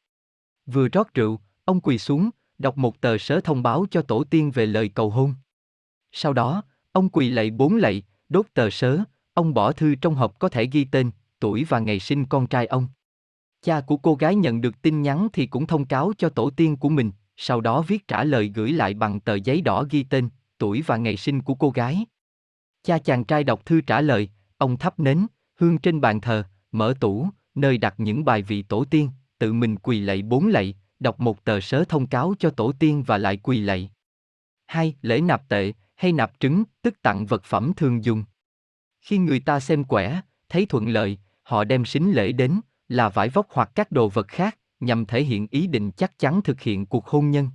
Vừa 0.66 0.88
rót 0.88 1.14
rượu, 1.14 1.40
ông 1.66 1.82
quỳ 1.82 1.98
xuống, 1.98 2.30
đọc 2.58 2.78
một 2.78 3.02
tờ 3.02 3.18
sớ 3.18 3.42
thông 3.44 3.64
báo 3.64 3.86
cho 3.92 4.02
tổ 4.02 4.24
tiên 4.24 4.52
về 4.52 4.66
lời 4.66 4.90
cầu 4.90 5.10
hôn. 5.10 5.34
Sau 6.12 6.34
đó, 6.34 6.64
ông 6.92 7.10
quỳ 7.10 7.30
lạy 7.30 7.52
bốn 7.52 7.76
lạy, 7.76 8.04
đốt 8.32 8.46
tờ 8.54 8.70
sớ, 8.70 9.00
ông 9.34 9.54
bỏ 9.54 9.72
thư 9.72 9.96
trong 9.96 10.16
hộp 10.16 10.40
có 10.40 10.50
thể 10.50 10.66
ghi 10.66 10.86
tên, 10.86 11.12
tuổi 11.40 11.66
và 11.70 11.80
ngày 11.80 12.00
sinh 12.00 12.26
con 12.26 12.48
trai 12.48 12.66
ông. 12.66 12.88
Cha 13.62 13.82
của 13.82 13.98
cô 13.98 14.16
gái 14.16 14.36
nhận 14.36 14.62
được 14.62 14.82
tin 14.82 15.02
nhắn 15.02 15.28
thì 15.34 15.48
cũng 15.48 15.68
thông 15.68 15.86
cáo 15.86 16.14
cho 16.18 16.30
tổ 16.30 16.50
tiên 16.50 16.78
của 16.78 16.90
mình, 16.90 17.12
sau 17.38 17.62
đó 17.62 17.82
viết 17.82 18.08
trả 18.08 18.24
lời 18.24 18.52
gửi 18.56 18.72
lại 18.72 18.94
bằng 18.94 19.20
tờ 19.20 19.36
giấy 19.36 19.62
đỏ 19.62 19.86
ghi 19.90 20.04
tên, 20.04 20.30
tuổi 20.58 20.84
và 20.86 20.98
ngày 20.98 21.18
sinh 21.18 21.42
của 21.42 21.56
cô 21.56 21.70
gái. 21.70 22.06
Cha 22.84 22.98
chàng 22.98 23.24
trai 23.24 23.44
đọc 23.44 23.66
thư 23.66 23.82
trả 23.82 24.02
lời, 24.02 24.30
ông 24.58 24.78
thắp 24.78 25.00
nến, 25.00 25.28
hương 25.60 25.78
trên 25.78 26.02
bàn 26.02 26.22
thờ, 26.22 26.44
mở 26.72 26.94
tủ, 27.00 27.28
nơi 27.56 27.78
đặt 27.78 27.94
những 27.98 28.26
bài 28.26 28.42
vị 28.42 28.62
tổ 28.62 28.86
tiên, 28.86 29.10
tự 29.40 29.54
mình 29.54 29.78
quỳ 29.78 30.00
lạy 30.00 30.22
bốn 30.22 30.48
lạy, 30.48 30.76
đọc 31.00 31.20
một 31.20 31.44
tờ 31.44 31.60
sớ 31.60 31.84
thông 31.90 32.08
cáo 32.08 32.34
cho 32.40 32.50
tổ 32.50 32.72
tiên 32.72 33.04
và 33.04 33.18
lại 33.18 33.38
quỳ 33.38 33.60
lạy. 33.60 33.90
Hai, 34.68 34.96
lễ 35.02 35.22
nạp 35.22 35.50
tệ, 35.50 35.74
hay 36.02 36.12
nạp 36.12 36.32
trứng, 36.40 36.64
tức 36.82 37.02
tặng 37.02 37.26
vật 37.26 37.44
phẩm 37.44 37.72
thường 37.78 38.04
dùng. 38.04 38.24
Khi 39.02 39.18
người 39.18 39.40
ta 39.40 39.60
xem 39.60 39.84
quẻ, 39.84 40.22
thấy 40.50 40.66
thuận 40.66 40.90
lợi, 40.90 41.18
họ 41.44 41.64
đem 41.64 41.86
sính 41.86 42.12
lễ 42.12 42.32
đến, 42.32 42.62
là 42.88 43.10
vải 43.10 43.30
vóc 43.30 43.48
hoặc 43.50 43.72
các 43.76 43.92
đồ 43.92 44.10
vật 44.10 44.28
khác, 44.28 44.58
nhằm 44.80 45.06
thể 45.06 45.24
hiện 45.24 45.48
ý 45.52 45.68
định 45.68 45.92
chắc 45.92 46.20
chắn 46.20 46.42
thực 46.42 46.62
hiện 46.62 46.86
cuộc 46.86 47.08
hôn 47.08 47.32
nhân. 47.32 47.50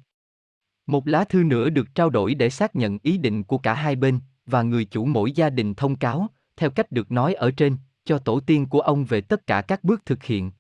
Một 0.87 1.09
lá 1.09 1.25
thư 1.25 1.45
nữa 1.45 1.71
được 1.71 1.95
trao 1.95 2.11
đổi 2.11 2.35
để 2.35 2.51
xác 2.51 2.77
nhận 2.77 2.99
ý 3.03 3.19
định 3.19 3.45
của 3.45 3.59
cả 3.59 3.75
hai 3.75 3.97
bên, 3.97 4.21
và 4.47 4.63
người 4.63 4.85
chủ 4.85 5.05
mỗi 5.05 5.33
gia 5.33 5.51
đình 5.51 5.75
thông 5.75 5.97
cáo, 5.97 6.29
theo 6.57 6.71
cách 6.71 6.93
được 6.93 7.13
nói 7.13 7.35
ở 7.35 7.51
trên, 7.51 7.77
cho 8.05 8.19
tổ 8.19 8.41
tiên 8.41 8.67
của 8.67 8.81
ông 8.81 9.05
về 9.05 9.21
tất 9.21 9.47
cả 9.47 9.63
các 9.63 9.85
bước 9.85 10.07
thực 10.07 10.25
hiện. 10.25 10.51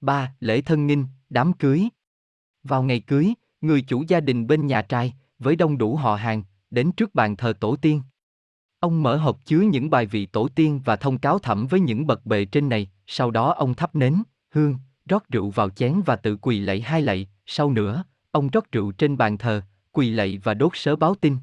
3. 0.00 0.34
Lễ 0.40 0.60
thân 0.60 0.86
nghinh, 0.86 1.06
đám 1.30 1.52
cưới. 1.52 1.88
Vào 2.62 2.82
ngày 2.82 3.00
cưới, 3.00 3.34
người 3.60 3.82
chủ 3.82 4.04
gia 4.08 4.20
đình 4.20 4.46
bên 4.46 4.66
nhà 4.66 4.82
trai, 4.82 5.14
với 5.38 5.56
đông 5.56 5.78
đủ 5.78 5.96
họ 5.96 6.16
hàng, 6.16 6.42
đến 6.70 6.92
trước 6.92 7.14
bàn 7.14 7.36
thờ 7.36 7.52
tổ 7.60 7.76
tiên. 7.76 8.02
Ông 8.80 9.02
mở 9.02 9.16
hộp 9.16 9.44
chứa 9.44 9.60
những 9.60 9.90
bài 9.90 10.06
vị 10.06 10.26
tổ 10.26 10.48
tiên 10.48 10.80
và 10.84 10.96
thông 10.96 11.18
cáo 11.18 11.38
thẩm 11.38 11.66
với 11.66 11.80
những 11.80 12.06
bậc 12.06 12.26
bề 12.26 12.44
trên 12.44 12.68
này, 12.68 12.90
sau 13.06 13.30
đó 13.30 13.52
ông 13.52 13.74
thắp 13.74 13.94
nến, 13.94 14.22
hương, 14.50 14.78
rót 15.08 15.28
rượu 15.28 15.50
vào 15.50 15.70
chén 15.70 16.00
và 16.06 16.16
tự 16.16 16.36
quỳ 16.36 16.60
lạy 16.60 16.80
hai 16.80 17.02
lạy, 17.02 17.28
sau 17.46 17.70
nữa, 17.70 18.04
ông 18.30 18.48
rót 18.48 18.72
rượu 18.72 18.92
trên 18.92 19.16
bàn 19.16 19.38
thờ, 19.38 19.62
quỳ 19.92 20.10
lạy 20.10 20.38
và 20.42 20.54
đốt 20.54 20.72
sớ 20.74 20.96
báo 20.96 21.14
tin. 21.14 21.36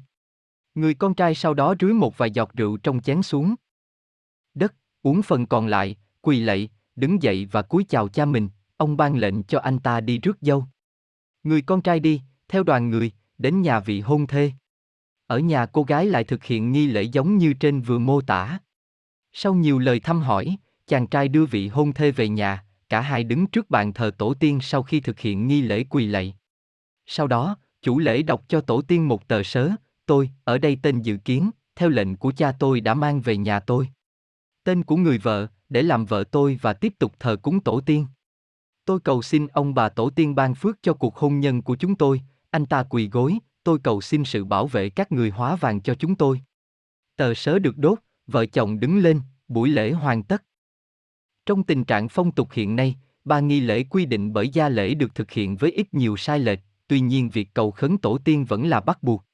Người 0.74 0.94
con 0.94 1.14
trai 1.14 1.34
sau 1.34 1.54
đó 1.54 1.74
rưới 1.80 1.92
một 1.92 2.18
vài 2.18 2.30
giọt 2.30 2.50
rượu 2.54 2.76
trong 2.76 3.00
chén 3.00 3.22
xuống. 3.22 3.54
Đất, 4.54 4.74
uống 5.02 5.22
phần 5.22 5.46
còn 5.46 5.66
lại, 5.66 5.96
quỳ 6.20 6.40
lạy, 6.40 6.68
đứng 6.96 7.22
dậy 7.22 7.48
và 7.50 7.62
cúi 7.62 7.84
chào 7.88 8.08
cha 8.08 8.24
mình, 8.24 8.48
ông 8.76 8.96
ban 8.96 9.16
lệnh 9.16 9.42
cho 9.42 9.58
anh 9.58 9.78
ta 9.78 10.00
đi 10.00 10.18
rước 10.18 10.38
dâu. 10.40 10.64
Người 11.42 11.62
con 11.62 11.82
trai 11.82 12.00
đi, 12.00 12.20
theo 12.48 12.62
đoàn 12.62 12.90
người, 12.90 13.12
đến 13.38 13.62
nhà 13.62 13.80
vị 13.80 14.00
hôn 14.00 14.26
thê. 14.26 14.52
Ở 15.34 15.38
nhà 15.38 15.66
cô 15.66 15.82
gái 15.82 16.06
lại 16.06 16.24
thực 16.24 16.44
hiện 16.44 16.72
nghi 16.72 16.86
lễ 16.86 17.02
giống 17.02 17.38
như 17.38 17.52
trên 17.52 17.80
vừa 17.80 17.98
mô 17.98 18.20
tả. 18.20 18.58
Sau 19.32 19.54
nhiều 19.54 19.78
lời 19.78 20.00
thăm 20.00 20.20
hỏi, 20.20 20.56
chàng 20.86 21.06
trai 21.06 21.28
đưa 21.28 21.46
vị 21.46 21.68
hôn 21.68 21.92
thê 21.92 22.10
về 22.10 22.28
nhà, 22.28 22.64
cả 22.88 23.00
hai 23.00 23.24
đứng 23.24 23.46
trước 23.46 23.70
bàn 23.70 23.92
thờ 23.92 24.10
tổ 24.18 24.34
tiên 24.34 24.58
sau 24.62 24.82
khi 24.82 25.00
thực 25.00 25.20
hiện 25.20 25.46
nghi 25.46 25.62
lễ 25.62 25.84
quỳ 25.84 26.06
lạy. 26.06 26.34
Sau 27.06 27.26
đó, 27.26 27.56
chủ 27.82 27.98
lễ 27.98 28.22
đọc 28.22 28.44
cho 28.48 28.60
tổ 28.60 28.82
tiên 28.82 29.08
một 29.08 29.28
tờ 29.28 29.42
sớ, 29.42 29.70
tôi, 30.06 30.30
ở 30.44 30.58
đây 30.58 30.78
tên 30.82 31.02
dự 31.02 31.16
kiến, 31.16 31.50
theo 31.76 31.88
lệnh 31.88 32.16
của 32.16 32.32
cha 32.36 32.52
tôi 32.58 32.80
đã 32.80 32.94
mang 32.94 33.20
về 33.20 33.36
nhà 33.36 33.60
tôi. 33.60 33.88
Tên 34.64 34.82
của 34.82 34.96
người 34.96 35.18
vợ, 35.18 35.46
để 35.68 35.82
làm 35.82 36.04
vợ 36.04 36.24
tôi 36.24 36.58
và 36.62 36.72
tiếp 36.72 36.94
tục 36.98 37.12
thờ 37.18 37.36
cúng 37.42 37.60
tổ 37.60 37.80
tiên. 37.80 38.06
Tôi 38.84 39.00
cầu 39.00 39.22
xin 39.22 39.46
ông 39.46 39.74
bà 39.74 39.88
tổ 39.88 40.10
tiên 40.10 40.34
ban 40.34 40.54
phước 40.54 40.82
cho 40.82 40.94
cuộc 40.94 41.16
hôn 41.16 41.40
nhân 41.40 41.62
của 41.62 41.76
chúng 41.76 41.94
tôi, 41.94 42.20
anh 42.50 42.66
ta 42.66 42.82
quỳ 42.82 43.08
gối, 43.08 43.38
tôi 43.64 43.78
cầu 43.78 44.00
xin 44.00 44.24
sự 44.24 44.44
bảo 44.44 44.66
vệ 44.66 44.90
các 44.90 45.12
người 45.12 45.30
hóa 45.30 45.56
vàng 45.56 45.80
cho 45.80 45.94
chúng 45.94 46.14
tôi. 46.14 46.40
Tờ 47.16 47.34
sớ 47.34 47.58
được 47.58 47.78
đốt, 47.78 47.98
vợ 48.26 48.46
chồng 48.46 48.80
đứng 48.80 48.98
lên, 48.98 49.20
buổi 49.48 49.68
lễ 49.68 49.92
hoàn 49.92 50.22
tất. 50.22 50.42
Trong 51.46 51.62
tình 51.62 51.84
trạng 51.84 52.08
phong 52.08 52.32
tục 52.32 52.48
hiện 52.52 52.76
nay, 52.76 52.96
ba 53.24 53.40
nghi 53.40 53.60
lễ 53.60 53.84
quy 53.84 54.06
định 54.06 54.32
bởi 54.32 54.48
gia 54.48 54.68
lễ 54.68 54.94
được 54.94 55.14
thực 55.14 55.30
hiện 55.30 55.56
với 55.56 55.70
ít 55.70 55.94
nhiều 55.94 56.16
sai 56.16 56.38
lệch, 56.38 56.60
tuy 56.88 57.00
nhiên 57.00 57.30
việc 57.30 57.48
cầu 57.54 57.70
khấn 57.70 57.98
tổ 57.98 58.18
tiên 58.18 58.44
vẫn 58.44 58.66
là 58.68 58.80
bắt 58.80 59.02
buộc. 59.02 59.24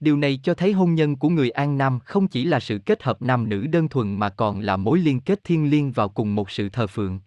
Điều 0.00 0.16
này 0.16 0.40
cho 0.42 0.54
thấy 0.54 0.72
hôn 0.72 0.94
nhân 0.94 1.16
của 1.16 1.28
người 1.28 1.50
An 1.50 1.78
Nam 1.78 2.00
không 2.00 2.28
chỉ 2.28 2.44
là 2.44 2.60
sự 2.60 2.78
kết 2.78 3.02
hợp 3.02 3.22
nam 3.22 3.48
nữ 3.48 3.66
đơn 3.66 3.88
thuần 3.88 4.18
mà 4.18 4.28
còn 4.28 4.60
là 4.60 4.76
mối 4.76 4.98
liên 4.98 5.20
kết 5.20 5.44
thiên 5.44 5.70
liêng 5.70 5.92
vào 5.92 6.08
cùng 6.08 6.34
một 6.34 6.50
sự 6.50 6.68
thờ 6.68 6.86
phượng. 6.86 7.20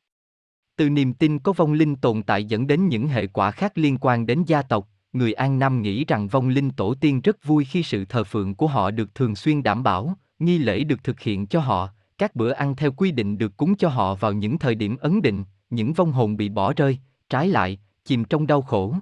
Từ 0.75 0.90
niềm 0.90 1.14
tin 1.14 1.40
có 1.40 1.53
vong 1.53 1.74
linh 1.74 1.95
tồn 1.95 2.24
tại 2.24 2.45
dẫn 2.45 2.67
đến 2.67 2.88
những 2.88 3.07
hệ 3.07 3.27
quả 3.27 3.51
khác 3.51 3.77
liên 3.77 3.98
quan 3.98 4.25
đến 4.25 4.43
gia 4.43 4.61
tộc, 4.61 4.90
người 5.16 5.34
An 5.34 5.60
Nam 5.60 5.82
nghĩ 5.82 6.06
rằng 6.06 6.27
vong 6.27 6.50
linh 6.50 6.72
tổ 6.72 6.94
tiên 6.94 7.22
rất 7.22 7.44
vui 7.44 7.66
khi 7.66 7.84
sự 7.84 8.06
thờ 8.06 8.24
phượng 8.24 8.56
của 8.56 8.68
họ 8.68 8.92
được 8.92 9.16
thường 9.16 9.35
xuyên 9.35 9.64
đảm 9.64 9.84
bảo, 9.84 10.18
nghi 10.40 10.58
lễ 10.58 10.84
được 10.84 11.03
thực 11.03 11.19
hiện 11.19 11.48
cho 11.48 11.60
họ, 11.60 11.90
các 12.18 12.35
bữa 12.35 12.52
ăn 12.52 12.76
theo 12.76 12.92
quy 12.92 13.11
định 13.11 13.38
được 13.38 13.58
cúng 13.58 13.76
cho 13.76 13.90
họ 13.90 14.16
vào 14.16 14.34
những 14.34 14.58
thời 14.58 14.76
điểm 14.76 14.98
ấn 14.98 15.22
định, 15.22 15.44
những 15.69 15.94
vong 15.94 16.11
hồn 16.11 16.38
bị 16.38 16.50
bỏ 16.50 16.74
rơi, 16.74 16.98
trái 17.30 17.48
lại, 17.48 17.80
chìm 18.06 18.26
trong 18.26 18.48
đau 18.48 18.61
khổ. 18.61 18.95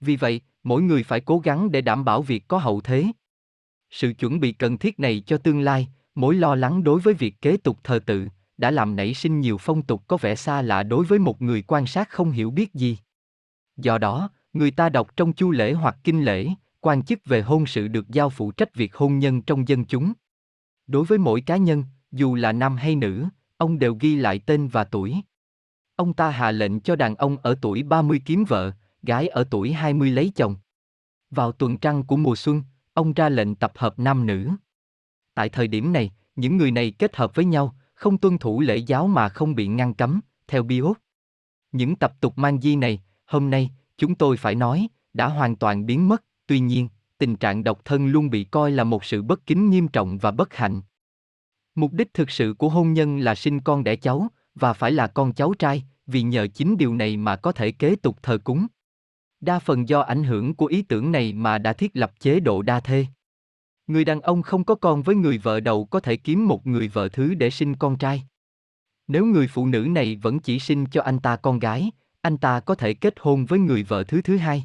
Vì 0.00 0.16
vậy, 0.16 0.40
mỗi 0.62 0.82
người 0.82 1.02
phải 1.02 1.20
cố 1.20 1.38
gắng 1.38 1.72
để 1.72 1.80
đảm 1.80 2.04
bảo 2.04 2.22
việc 2.22 2.48
có 2.48 2.58
hậu 2.58 2.80
thế. 2.80 3.06
Sự 3.90 4.12
chuẩn 4.12 4.40
bị 4.40 4.52
cần 4.52 4.78
thiết 4.78 5.00
này 5.00 5.22
cho 5.26 5.38
tương 5.38 5.60
lai, 5.60 5.88
mối 6.14 6.34
lo 6.34 6.54
lắng 6.54 6.84
đối 6.84 7.00
với 7.00 7.14
việc 7.14 7.40
kế 7.40 7.56
tục 7.56 7.78
thờ 7.84 7.98
tự, 8.06 8.28
đã 8.56 8.70
làm 8.70 8.96
nảy 8.96 9.14
sinh 9.14 9.40
nhiều 9.40 9.58
phong 9.58 9.82
tục 9.82 10.02
có 10.08 10.16
vẻ 10.16 10.34
xa 10.34 10.62
lạ 10.62 10.82
đối 10.82 11.04
với 11.04 11.18
một 11.18 11.42
người 11.42 11.62
quan 11.62 11.86
sát 11.86 12.08
không 12.08 12.30
hiểu 12.30 12.50
biết 12.50 12.74
gì. 12.74 12.98
Do 13.76 13.98
đó, 13.98 14.30
người 14.52 14.70
ta 14.70 14.88
đọc 14.88 15.16
trong 15.16 15.32
chu 15.32 15.50
lễ 15.50 15.72
hoặc 15.72 15.96
kinh 16.04 16.24
lễ, 16.24 16.48
quan 16.80 17.02
chức 17.02 17.24
về 17.24 17.42
hôn 17.42 17.66
sự 17.66 17.88
được 17.88 18.08
giao 18.08 18.30
phụ 18.30 18.52
trách 18.52 18.74
việc 18.74 18.94
hôn 18.94 19.18
nhân 19.18 19.42
trong 19.42 19.68
dân 19.68 19.84
chúng. 19.84 20.12
Đối 20.86 21.04
với 21.04 21.18
mỗi 21.18 21.40
cá 21.40 21.56
nhân, 21.56 21.84
dù 22.12 22.34
là 22.34 22.52
nam 22.52 22.76
hay 22.76 22.96
nữ, 22.96 23.24
ông 23.56 23.78
đều 23.78 23.96
ghi 24.00 24.16
lại 24.16 24.38
tên 24.38 24.68
và 24.68 24.84
tuổi. 24.84 25.16
Ông 25.96 26.14
ta 26.14 26.30
hạ 26.30 26.50
lệnh 26.50 26.80
cho 26.80 26.96
đàn 26.96 27.16
ông 27.16 27.36
ở 27.36 27.54
tuổi 27.62 27.82
30 27.82 28.22
kiếm 28.24 28.44
vợ, 28.44 28.72
gái 29.02 29.28
ở 29.28 29.44
tuổi 29.50 29.72
20 29.72 30.10
lấy 30.10 30.32
chồng. 30.34 30.56
Vào 31.30 31.52
tuần 31.52 31.78
trăng 31.78 32.02
của 32.04 32.16
mùa 32.16 32.36
xuân, 32.36 32.62
ông 32.94 33.12
ra 33.12 33.28
lệnh 33.28 33.54
tập 33.54 33.72
hợp 33.76 33.98
nam 33.98 34.26
nữ. 34.26 34.50
Tại 35.34 35.48
thời 35.48 35.68
điểm 35.68 35.92
này, 35.92 36.12
những 36.36 36.56
người 36.56 36.70
này 36.70 36.90
kết 36.90 37.16
hợp 37.16 37.34
với 37.34 37.44
nhau, 37.44 37.76
không 37.94 38.18
tuân 38.18 38.38
thủ 38.38 38.60
lễ 38.60 38.76
giáo 38.76 39.06
mà 39.06 39.28
không 39.28 39.54
bị 39.54 39.66
ngăn 39.66 39.94
cấm, 39.94 40.20
theo 40.48 40.62
Biot. 40.62 40.96
Những 41.72 41.96
tập 41.96 42.12
tục 42.20 42.38
mang 42.38 42.60
di 42.60 42.76
này, 42.76 43.02
hôm 43.26 43.50
nay, 43.50 43.70
chúng 44.02 44.14
tôi 44.14 44.36
phải 44.36 44.54
nói, 44.54 44.88
đã 45.14 45.28
hoàn 45.28 45.56
toàn 45.56 45.86
biến 45.86 46.08
mất, 46.08 46.24
tuy 46.46 46.60
nhiên, 46.60 46.88
tình 47.18 47.36
trạng 47.36 47.64
độc 47.64 47.84
thân 47.84 48.06
luôn 48.06 48.30
bị 48.30 48.44
coi 48.44 48.70
là 48.70 48.84
một 48.84 49.04
sự 49.04 49.22
bất 49.22 49.46
kính 49.46 49.70
nghiêm 49.70 49.88
trọng 49.88 50.18
và 50.18 50.30
bất 50.30 50.54
hạnh. 50.54 50.80
Mục 51.74 51.92
đích 51.92 52.14
thực 52.14 52.30
sự 52.30 52.54
của 52.58 52.68
hôn 52.68 52.92
nhân 52.92 53.18
là 53.18 53.34
sinh 53.34 53.60
con 53.60 53.84
đẻ 53.84 53.96
cháu, 53.96 54.28
và 54.54 54.72
phải 54.72 54.92
là 54.92 55.06
con 55.06 55.32
cháu 55.32 55.54
trai, 55.58 55.84
vì 56.06 56.22
nhờ 56.22 56.46
chính 56.54 56.76
điều 56.76 56.94
này 56.94 57.16
mà 57.16 57.36
có 57.36 57.52
thể 57.52 57.72
kế 57.72 57.96
tục 57.96 58.16
thờ 58.22 58.38
cúng. 58.44 58.66
Đa 59.40 59.58
phần 59.58 59.88
do 59.88 60.00
ảnh 60.00 60.24
hưởng 60.24 60.54
của 60.54 60.66
ý 60.66 60.82
tưởng 60.82 61.12
này 61.12 61.32
mà 61.32 61.58
đã 61.58 61.72
thiết 61.72 61.90
lập 61.94 62.12
chế 62.20 62.40
độ 62.40 62.62
đa 62.62 62.80
thê. 62.80 63.06
Người 63.86 64.04
đàn 64.04 64.20
ông 64.20 64.42
không 64.42 64.64
có 64.64 64.74
con 64.74 65.02
với 65.02 65.14
người 65.14 65.38
vợ 65.38 65.60
đầu 65.60 65.84
có 65.84 66.00
thể 66.00 66.16
kiếm 66.16 66.46
một 66.46 66.66
người 66.66 66.88
vợ 66.88 67.08
thứ 67.08 67.34
để 67.34 67.50
sinh 67.50 67.76
con 67.76 67.98
trai. 67.98 68.22
Nếu 69.08 69.26
người 69.26 69.46
phụ 69.48 69.66
nữ 69.66 69.80
này 69.80 70.16
vẫn 70.22 70.38
chỉ 70.38 70.58
sinh 70.58 70.86
cho 70.86 71.02
anh 71.02 71.18
ta 71.18 71.36
con 71.36 71.58
gái, 71.58 71.90
anh 72.22 72.38
ta 72.38 72.60
có 72.60 72.74
thể 72.74 72.94
kết 72.94 73.14
hôn 73.20 73.44
với 73.44 73.58
người 73.58 73.82
vợ 73.82 74.04
thứ 74.04 74.22
thứ 74.22 74.36
hai. 74.36 74.64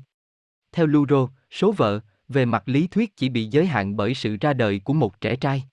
Theo 0.71 0.85
Luro, 0.85 1.29
số 1.51 1.71
vợ, 1.71 1.99
về 2.27 2.45
mặt 2.45 2.63
lý 2.65 2.87
thuyết 2.87 3.17
chỉ 3.17 3.29
bị 3.29 3.45
giới 3.45 3.65
hạn 3.65 3.95
bởi 3.95 4.13
sự 4.13 4.37
ra 4.41 4.53
đời 4.53 4.79
của 4.79 4.93
một 4.93 5.21
trẻ 5.21 5.35
trai. 5.35 5.63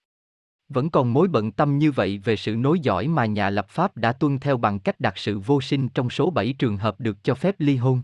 Vẫn 0.68 0.90
còn 0.90 1.12
mối 1.12 1.28
bận 1.28 1.52
tâm 1.52 1.78
như 1.78 1.90
vậy 1.90 2.18
về 2.18 2.36
sự 2.36 2.56
nối 2.56 2.80
dõi 2.80 3.08
mà 3.08 3.26
nhà 3.26 3.50
lập 3.50 3.66
pháp 3.68 3.96
đã 3.96 4.12
tuân 4.12 4.38
theo 4.38 4.56
bằng 4.56 4.78
cách 4.78 5.00
đặt 5.00 5.18
sự 5.18 5.38
vô 5.38 5.60
sinh 5.60 5.88
trong 5.88 6.10
số 6.10 6.30
7 6.30 6.52
trường 6.52 6.76
hợp 6.76 7.00
được 7.00 7.24
cho 7.24 7.34
phép 7.34 7.54
ly 7.58 7.76
hôn. 7.76 8.02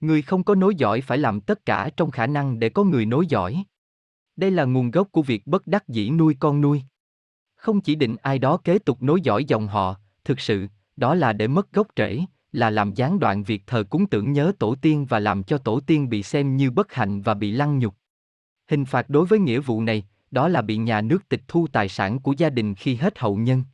Người 0.00 0.22
không 0.22 0.44
có 0.44 0.54
nối 0.54 0.74
dõi 0.74 1.00
phải 1.00 1.18
làm 1.18 1.40
tất 1.40 1.66
cả 1.66 1.90
trong 1.96 2.10
khả 2.10 2.26
năng 2.26 2.58
để 2.58 2.68
có 2.68 2.84
người 2.84 3.06
nối 3.06 3.26
dõi. 3.26 3.64
Đây 4.36 4.50
là 4.50 4.64
nguồn 4.64 4.90
gốc 4.90 5.08
của 5.12 5.22
việc 5.22 5.46
bất 5.46 5.66
đắc 5.66 5.88
dĩ 5.88 6.10
nuôi 6.10 6.36
con 6.40 6.60
nuôi. 6.60 6.82
Không 7.56 7.80
chỉ 7.80 7.94
định 7.94 8.16
ai 8.22 8.38
đó 8.38 8.56
kế 8.56 8.78
tục 8.78 9.02
nối 9.02 9.20
dõi 9.20 9.44
dòng 9.44 9.68
họ, 9.68 9.96
thực 10.24 10.40
sự, 10.40 10.66
đó 10.96 11.14
là 11.14 11.32
để 11.32 11.48
mất 11.48 11.72
gốc 11.72 11.86
rễ, 11.96 12.24
là 12.52 12.70
làm 12.70 12.94
gián 12.94 13.18
đoạn 13.18 13.42
việc 13.42 13.62
thờ 13.66 13.84
cúng 13.90 14.06
tưởng 14.06 14.32
nhớ 14.32 14.52
tổ 14.58 14.74
tiên 14.74 15.06
và 15.08 15.18
làm 15.18 15.42
cho 15.42 15.58
tổ 15.58 15.80
tiên 15.80 16.08
bị 16.08 16.22
xem 16.22 16.56
như 16.56 16.70
bất 16.70 16.92
hạnh 16.92 17.22
và 17.22 17.34
bị 17.34 17.52
lăng 17.52 17.78
nhục. 17.78 17.94
Hình 18.70 18.84
phạt 18.84 19.10
đối 19.10 19.26
với 19.26 19.38
nghĩa 19.38 19.60
vụ 19.60 19.82
này, 19.82 20.04
đó 20.30 20.48
là 20.48 20.62
bị 20.62 20.76
nhà 20.76 21.00
nước 21.00 21.28
tịch 21.28 21.42
thu 21.48 21.66
tài 21.72 21.88
sản 21.88 22.18
của 22.18 22.34
gia 22.38 22.50
đình 22.50 22.74
khi 22.74 22.94
hết 22.94 23.18
hậu 23.18 23.36
nhân. 23.36 23.64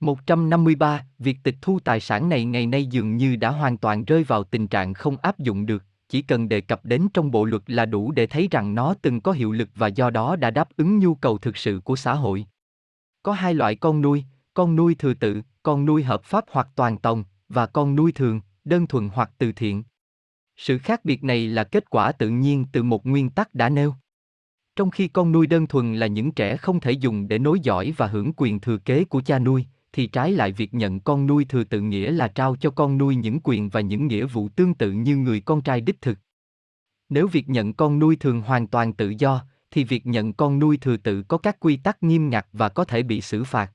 153. 0.00 1.06
Việc 1.18 1.38
tịch 1.42 1.56
thu 1.60 1.80
tài 1.80 2.00
sản 2.00 2.28
này 2.28 2.44
ngày 2.44 2.66
nay 2.66 2.86
dường 2.86 3.16
như 3.16 3.36
đã 3.36 3.50
hoàn 3.50 3.78
toàn 3.78 4.04
rơi 4.04 4.24
vào 4.24 4.44
tình 4.44 4.68
trạng 4.68 4.94
không 4.94 5.16
áp 5.16 5.38
dụng 5.38 5.66
được, 5.66 5.84
chỉ 6.08 6.22
cần 6.22 6.48
đề 6.48 6.60
cập 6.60 6.84
đến 6.84 7.08
trong 7.14 7.30
bộ 7.30 7.44
luật 7.44 7.62
là 7.66 7.86
đủ 7.86 8.12
để 8.12 8.26
thấy 8.26 8.48
rằng 8.50 8.74
nó 8.74 8.94
từng 9.02 9.20
có 9.20 9.32
hiệu 9.32 9.52
lực 9.52 9.68
và 9.74 9.86
do 9.86 10.10
đó 10.10 10.36
đã 10.36 10.50
đáp 10.50 10.68
ứng 10.76 10.98
nhu 10.98 11.14
cầu 11.14 11.38
thực 11.38 11.56
sự 11.56 11.80
của 11.84 11.96
xã 11.96 12.14
hội. 12.14 12.46
Có 13.22 13.32
hai 13.32 13.54
loại 13.54 13.76
con 13.76 14.02
nuôi, 14.02 14.24
con 14.54 14.76
nuôi 14.76 14.94
thừa 14.94 15.14
tự, 15.14 15.42
con 15.62 15.84
nuôi 15.84 16.02
hợp 16.02 16.24
pháp 16.24 16.44
hoặc 16.50 16.68
toàn 16.76 16.98
tòng, 16.98 17.24
và 17.54 17.66
con 17.66 17.96
nuôi 17.96 18.12
thường, 18.12 18.40
đơn 18.64 18.86
thuần 18.86 19.08
hoặc 19.08 19.30
từ 19.38 19.52
thiện. 19.52 19.82
Sự 20.56 20.78
khác 20.78 21.04
biệt 21.04 21.24
này 21.24 21.46
là 21.46 21.64
kết 21.64 21.90
quả 21.90 22.12
tự 22.12 22.28
nhiên 22.28 22.66
từ 22.72 22.82
một 22.82 23.06
nguyên 23.06 23.30
tắc 23.30 23.54
đã 23.54 23.68
nêu. 23.68 23.94
Trong 24.76 24.90
khi 24.90 25.08
con 25.08 25.32
nuôi 25.32 25.46
đơn 25.46 25.66
thuần 25.66 25.94
là 25.94 26.06
những 26.06 26.32
trẻ 26.32 26.56
không 26.56 26.80
thể 26.80 26.92
dùng 26.92 27.28
để 27.28 27.38
nối 27.38 27.60
dõi 27.60 27.94
và 27.96 28.06
hưởng 28.06 28.32
quyền 28.36 28.60
thừa 28.60 28.78
kế 28.78 29.04
của 29.04 29.20
cha 29.20 29.38
nuôi, 29.38 29.66
thì 29.92 30.06
trái 30.06 30.32
lại 30.32 30.52
việc 30.52 30.74
nhận 30.74 31.00
con 31.00 31.26
nuôi 31.26 31.44
thừa 31.44 31.64
tự 31.64 31.80
nghĩa 31.80 32.10
là 32.10 32.28
trao 32.28 32.56
cho 32.56 32.70
con 32.70 32.98
nuôi 32.98 33.16
những 33.16 33.40
quyền 33.44 33.68
và 33.68 33.80
những 33.80 34.06
nghĩa 34.06 34.26
vụ 34.26 34.48
tương 34.48 34.74
tự 34.74 34.92
như 34.92 35.16
người 35.16 35.40
con 35.40 35.62
trai 35.62 35.80
đích 35.80 36.00
thực. 36.00 36.18
Nếu 37.08 37.28
việc 37.28 37.48
nhận 37.48 37.72
con 37.72 37.98
nuôi 37.98 38.16
thường 38.16 38.42
hoàn 38.42 38.66
toàn 38.66 38.92
tự 38.92 39.14
do, 39.18 39.44
thì 39.70 39.84
việc 39.84 40.06
nhận 40.06 40.32
con 40.32 40.58
nuôi 40.58 40.76
thừa 40.76 40.96
tự 40.96 41.22
có 41.22 41.38
các 41.38 41.60
quy 41.60 41.76
tắc 41.76 42.02
nghiêm 42.02 42.30
ngặt 42.30 42.46
và 42.52 42.68
có 42.68 42.84
thể 42.84 43.02
bị 43.02 43.20
xử 43.20 43.44
phạt. 43.44 43.72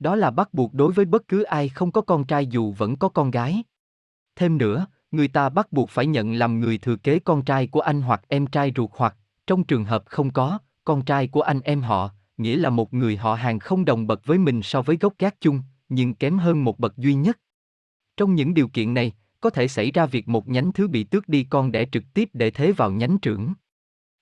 Đó 0.00 0.16
là 0.16 0.30
bắt 0.30 0.54
buộc 0.54 0.74
đối 0.74 0.92
với 0.92 1.04
bất 1.04 1.28
cứ 1.28 1.42
ai 1.42 1.68
không 1.68 1.92
có 1.92 2.00
con 2.00 2.24
trai 2.24 2.46
dù 2.46 2.72
vẫn 2.72 2.96
có 2.96 3.08
con 3.08 3.30
gái. 3.30 3.62
Thêm 4.36 4.58
nữa, 4.58 4.86
người 5.10 5.28
ta 5.28 5.48
bắt 5.48 5.72
buộc 5.72 5.90
phải 5.90 6.06
nhận 6.06 6.34
làm 6.34 6.60
người 6.60 6.78
thừa 6.78 6.96
kế 6.96 7.18
con 7.18 7.44
trai 7.44 7.66
của 7.66 7.80
anh 7.80 8.02
hoặc 8.02 8.22
em 8.28 8.46
trai 8.46 8.72
ruột 8.76 8.90
hoặc, 8.92 9.16
trong 9.46 9.64
trường 9.64 9.84
hợp 9.84 10.02
không 10.06 10.30
có, 10.30 10.58
con 10.84 11.04
trai 11.04 11.26
của 11.26 11.40
anh 11.40 11.60
em 11.60 11.80
họ, 11.80 12.10
nghĩa 12.36 12.56
là 12.56 12.70
một 12.70 12.94
người 12.94 13.16
họ 13.16 13.34
hàng 13.34 13.58
không 13.58 13.84
đồng 13.84 14.06
bậc 14.06 14.26
với 14.26 14.38
mình 14.38 14.62
so 14.62 14.82
với 14.82 14.96
gốc 15.00 15.14
gác 15.18 15.40
chung, 15.40 15.62
nhưng 15.88 16.14
kém 16.14 16.38
hơn 16.38 16.64
một 16.64 16.78
bậc 16.78 16.96
duy 16.96 17.14
nhất. 17.14 17.38
Trong 18.16 18.34
những 18.34 18.54
điều 18.54 18.68
kiện 18.68 18.94
này, 18.94 19.12
có 19.40 19.50
thể 19.50 19.68
xảy 19.68 19.90
ra 19.90 20.06
việc 20.06 20.28
một 20.28 20.48
nhánh 20.48 20.72
thứ 20.72 20.88
bị 20.88 21.04
tước 21.04 21.28
đi 21.28 21.46
con 21.50 21.72
đẻ 21.72 21.86
trực 21.92 22.04
tiếp 22.14 22.28
để 22.32 22.50
thế 22.50 22.72
vào 22.72 22.90
nhánh 22.90 23.18
trưởng. 23.18 23.52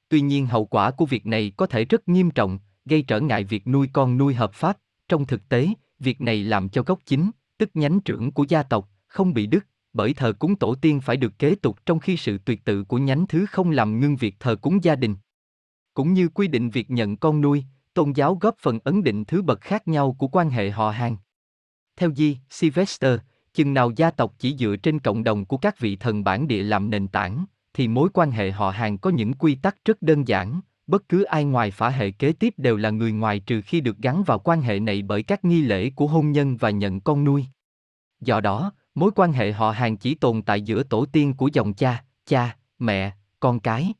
Tuy 0.09 0.21
nhiên 0.21 0.47
hậu 0.47 0.65
quả 0.65 0.91
của 0.91 1.07
việc 1.07 1.27
này 1.27 1.53
có 1.57 1.67
thể 1.67 1.85
rất 1.85 2.09
nghiêm 2.09 2.31
trọng, 2.31 2.59
gây 2.85 3.03
trở 3.03 3.21
ngại 3.21 3.45
việc 3.45 3.67
nuôi 3.67 3.89
con 3.93 4.19
nuôi 4.19 4.35
hợp 4.35 4.53
pháp. 4.53 4.79
Trong 5.09 5.27
thực 5.27 5.49
tế, 5.49 5.69
việc 5.99 6.21
này 6.21 6.45
làm 6.45 6.69
cho 6.69 6.83
gốc 6.83 6.99
chính, 7.07 7.31
tức 7.59 7.71
nhánh 7.75 8.01
trưởng 8.01 8.33
của 8.33 8.45
gia 8.49 8.63
tộc, 8.63 8.89
không 9.07 9.35
bị 9.35 9.47
đứt, 9.47 9.67
bởi 9.93 10.15
thờ 10.15 10.33
cúng 10.39 10.57
tổ 10.57 10.75
tiên 10.75 11.01
phải 11.01 11.17
được 11.17 11.39
kế 11.39 11.55
tục 11.55 11.79
trong 11.87 11.99
khi 11.99 12.17
sự 12.17 12.39
tuyệt 12.39 12.65
tự 12.65 12.85
của 12.85 12.99
nhánh 12.99 13.27
thứ 13.27 13.47
không 13.47 13.71
làm 13.71 14.01
ngưng 14.01 14.17
việc 14.17 14.37
thờ 14.41 14.57
cúng 14.57 14.85
gia 14.85 14.97
đình. 14.97 15.17
Cũng 15.95 16.13
như 16.13 16.29
quy 16.29 16.49
định 16.49 16.71
việc 16.71 16.91
nhận 16.91 17.17
con 17.17 17.41
nuôi, 17.41 17.65
tôn 17.95 18.13
giáo 18.13 18.35
góp 18.41 18.57
phần 18.59 18.79
ấn 18.85 19.05
định 19.05 19.25
thứ 19.25 19.43
bậc 19.43 19.61
khác 19.61 19.89
nhau 19.89 20.17
của 20.19 20.29
quan 20.29 20.51
hệ 20.51 20.71
họ 20.71 20.91
hàng. 20.91 21.17
Theo 21.97 22.15
Di, 22.15 22.39
Sylvester, 22.51 23.21
chừng 23.55 23.75
nào 23.75 23.93
gia 23.97 24.11
tộc 24.11 24.35
chỉ 24.39 24.57
dựa 24.57 24.77
trên 24.77 24.99
cộng 24.99 25.25
đồng 25.25 25.45
của 25.45 25.57
các 25.57 25.79
vị 25.79 25.97
thần 25.97 26.25
bản 26.25 26.49
địa 26.49 26.63
làm 26.63 26.91
nền 26.91 27.09
tảng, 27.09 27.45
thì 27.75 27.89
mối 27.89 28.09
quan 28.15 28.31
hệ 28.31 28.51
họ 28.51 28.71
hàng 28.71 28.99
có 28.99 29.11
những 29.11 29.33
quy 29.33 29.55
tắc 29.55 29.85
rất 29.85 30.03
đơn 30.03 30.29
giản, 30.29 30.61
bất 30.89 31.09
cứ 31.09 31.23
ai 31.23 31.45
ngoài 31.45 31.71
phả 31.71 31.89
hệ 31.89 32.11
kế 32.11 32.33
tiếp 32.33 32.55
đều 32.57 32.77
là 32.77 32.91
người 32.91 33.13
ngoài 33.13 33.41
trừ 33.41 33.61
khi 33.61 33.81
được 33.81 33.99
gắn 33.99 34.23
vào 34.23 34.39
quan 34.39 34.63
hệ 34.63 34.81
này 34.81 35.03
bởi 35.03 35.23
các 35.23 35.45
nghi 35.45 35.63
lễ 35.63 35.91
của 35.91 36.07
hôn 36.07 36.33
nhân 36.33 36.57
và 36.57 36.71
nhận 36.71 37.01
con 37.01 37.25
nuôi. 37.25 37.47
Do 38.21 38.41
đó, 38.41 38.73
mối 38.95 39.11
quan 39.15 39.33
hệ 39.33 39.53
họ 39.53 39.71
hàng 39.71 39.97
chỉ 39.97 40.15
tồn 40.15 40.43
tại 40.43 40.63
giữa 40.63 40.83
tổ 40.83 41.07
tiên 41.13 41.35
của 41.35 41.51
dòng 41.53 41.75
cha, 41.75 42.05
cha, 42.27 42.57
mẹ, 42.79 43.13
con 43.41 43.61
cái. 43.61 43.93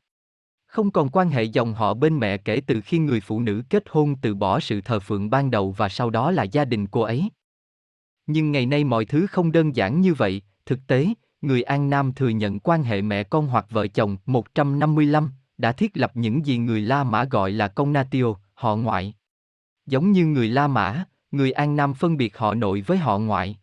Không 0.65 0.91
còn 0.91 1.09
quan 1.09 1.29
hệ 1.29 1.43
dòng 1.43 1.73
họ 1.73 1.93
bên 1.93 2.17
mẹ 2.17 2.37
kể 2.37 2.61
từ 2.67 2.81
khi 2.81 2.99
người 2.99 3.21
phụ 3.21 3.39
nữ 3.39 3.63
kết 3.69 3.83
hôn 3.89 4.15
từ 4.21 4.35
bỏ 4.35 4.59
sự 4.59 4.81
thờ 4.81 4.99
phượng 4.99 5.29
ban 5.29 5.51
đầu 5.51 5.71
và 5.71 5.89
sau 5.89 6.09
đó 6.09 6.31
là 6.31 6.43
gia 6.43 6.65
đình 6.65 6.87
cô 6.87 7.01
ấy. 7.01 7.29
Nhưng 8.27 8.51
ngày 8.51 8.65
nay 8.65 8.83
mọi 8.83 9.05
thứ 9.05 9.27
không 9.27 9.51
đơn 9.51 9.75
giản 9.75 10.01
như 10.01 10.13
vậy, 10.13 10.41
thực 10.65 10.79
tế, 10.87 11.07
người 11.41 11.61
An 11.61 11.89
Nam 11.89 12.13
thừa 12.13 12.29
nhận 12.29 12.59
quan 12.59 12.83
hệ 12.83 13.01
mẹ 13.01 13.23
con 13.23 13.47
hoặc 13.47 13.65
vợ 13.69 13.87
chồng 13.87 14.17
155 14.25 15.31
đã 15.59 15.71
thiết 15.71 15.97
lập 15.97 16.11
những 16.13 16.45
gì 16.45 16.57
người 16.57 16.81
La 16.81 17.03
Mã 17.03 17.23
gọi 17.23 17.51
là 17.51 17.67
công 17.67 17.93
natio, 17.93 18.33
họ 18.53 18.75
ngoại. 18.75 19.13
Giống 19.85 20.11
như 20.11 20.25
người 20.25 20.49
La 20.49 20.67
Mã, 20.67 21.03
người 21.31 21.51
An 21.51 21.75
Nam 21.75 21.93
phân 21.93 22.17
biệt 22.17 22.37
họ 22.37 22.53
nội 22.53 22.81
với 22.81 22.97
họ 22.97 23.19
ngoại. 23.19 23.57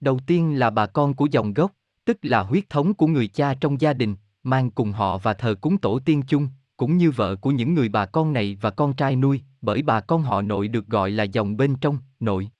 Đầu 0.00 0.18
tiên 0.26 0.58
là 0.58 0.70
bà 0.70 0.86
con 0.86 1.14
của 1.14 1.26
dòng 1.30 1.54
gốc, 1.54 1.72
tức 2.04 2.18
là 2.22 2.40
huyết 2.42 2.70
thống 2.70 2.94
của 2.94 3.06
người 3.06 3.28
cha 3.28 3.54
trong 3.54 3.80
gia 3.80 3.92
đình, 3.92 4.16
mang 4.42 4.70
cùng 4.70 4.92
họ 4.92 5.18
và 5.18 5.34
thờ 5.34 5.54
cúng 5.60 5.78
tổ 5.78 5.98
tiên 6.04 6.22
chung, 6.22 6.48
cũng 6.76 6.96
như 6.96 7.10
vợ 7.10 7.36
của 7.36 7.50
những 7.50 7.74
người 7.74 7.88
bà 7.88 8.06
con 8.06 8.32
này 8.32 8.58
và 8.60 8.70
con 8.70 8.92
trai 8.92 9.16
nuôi, 9.16 9.42
bởi 9.60 9.82
bà 9.82 10.00
con 10.00 10.22
họ 10.22 10.42
nội 10.42 10.68
được 10.68 10.86
gọi 10.86 11.10
là 11.10 11.24
dòng 11.24 11.56
bên 11.56 11.76
trong, 11.76 11.98
nội. 12.20 12.50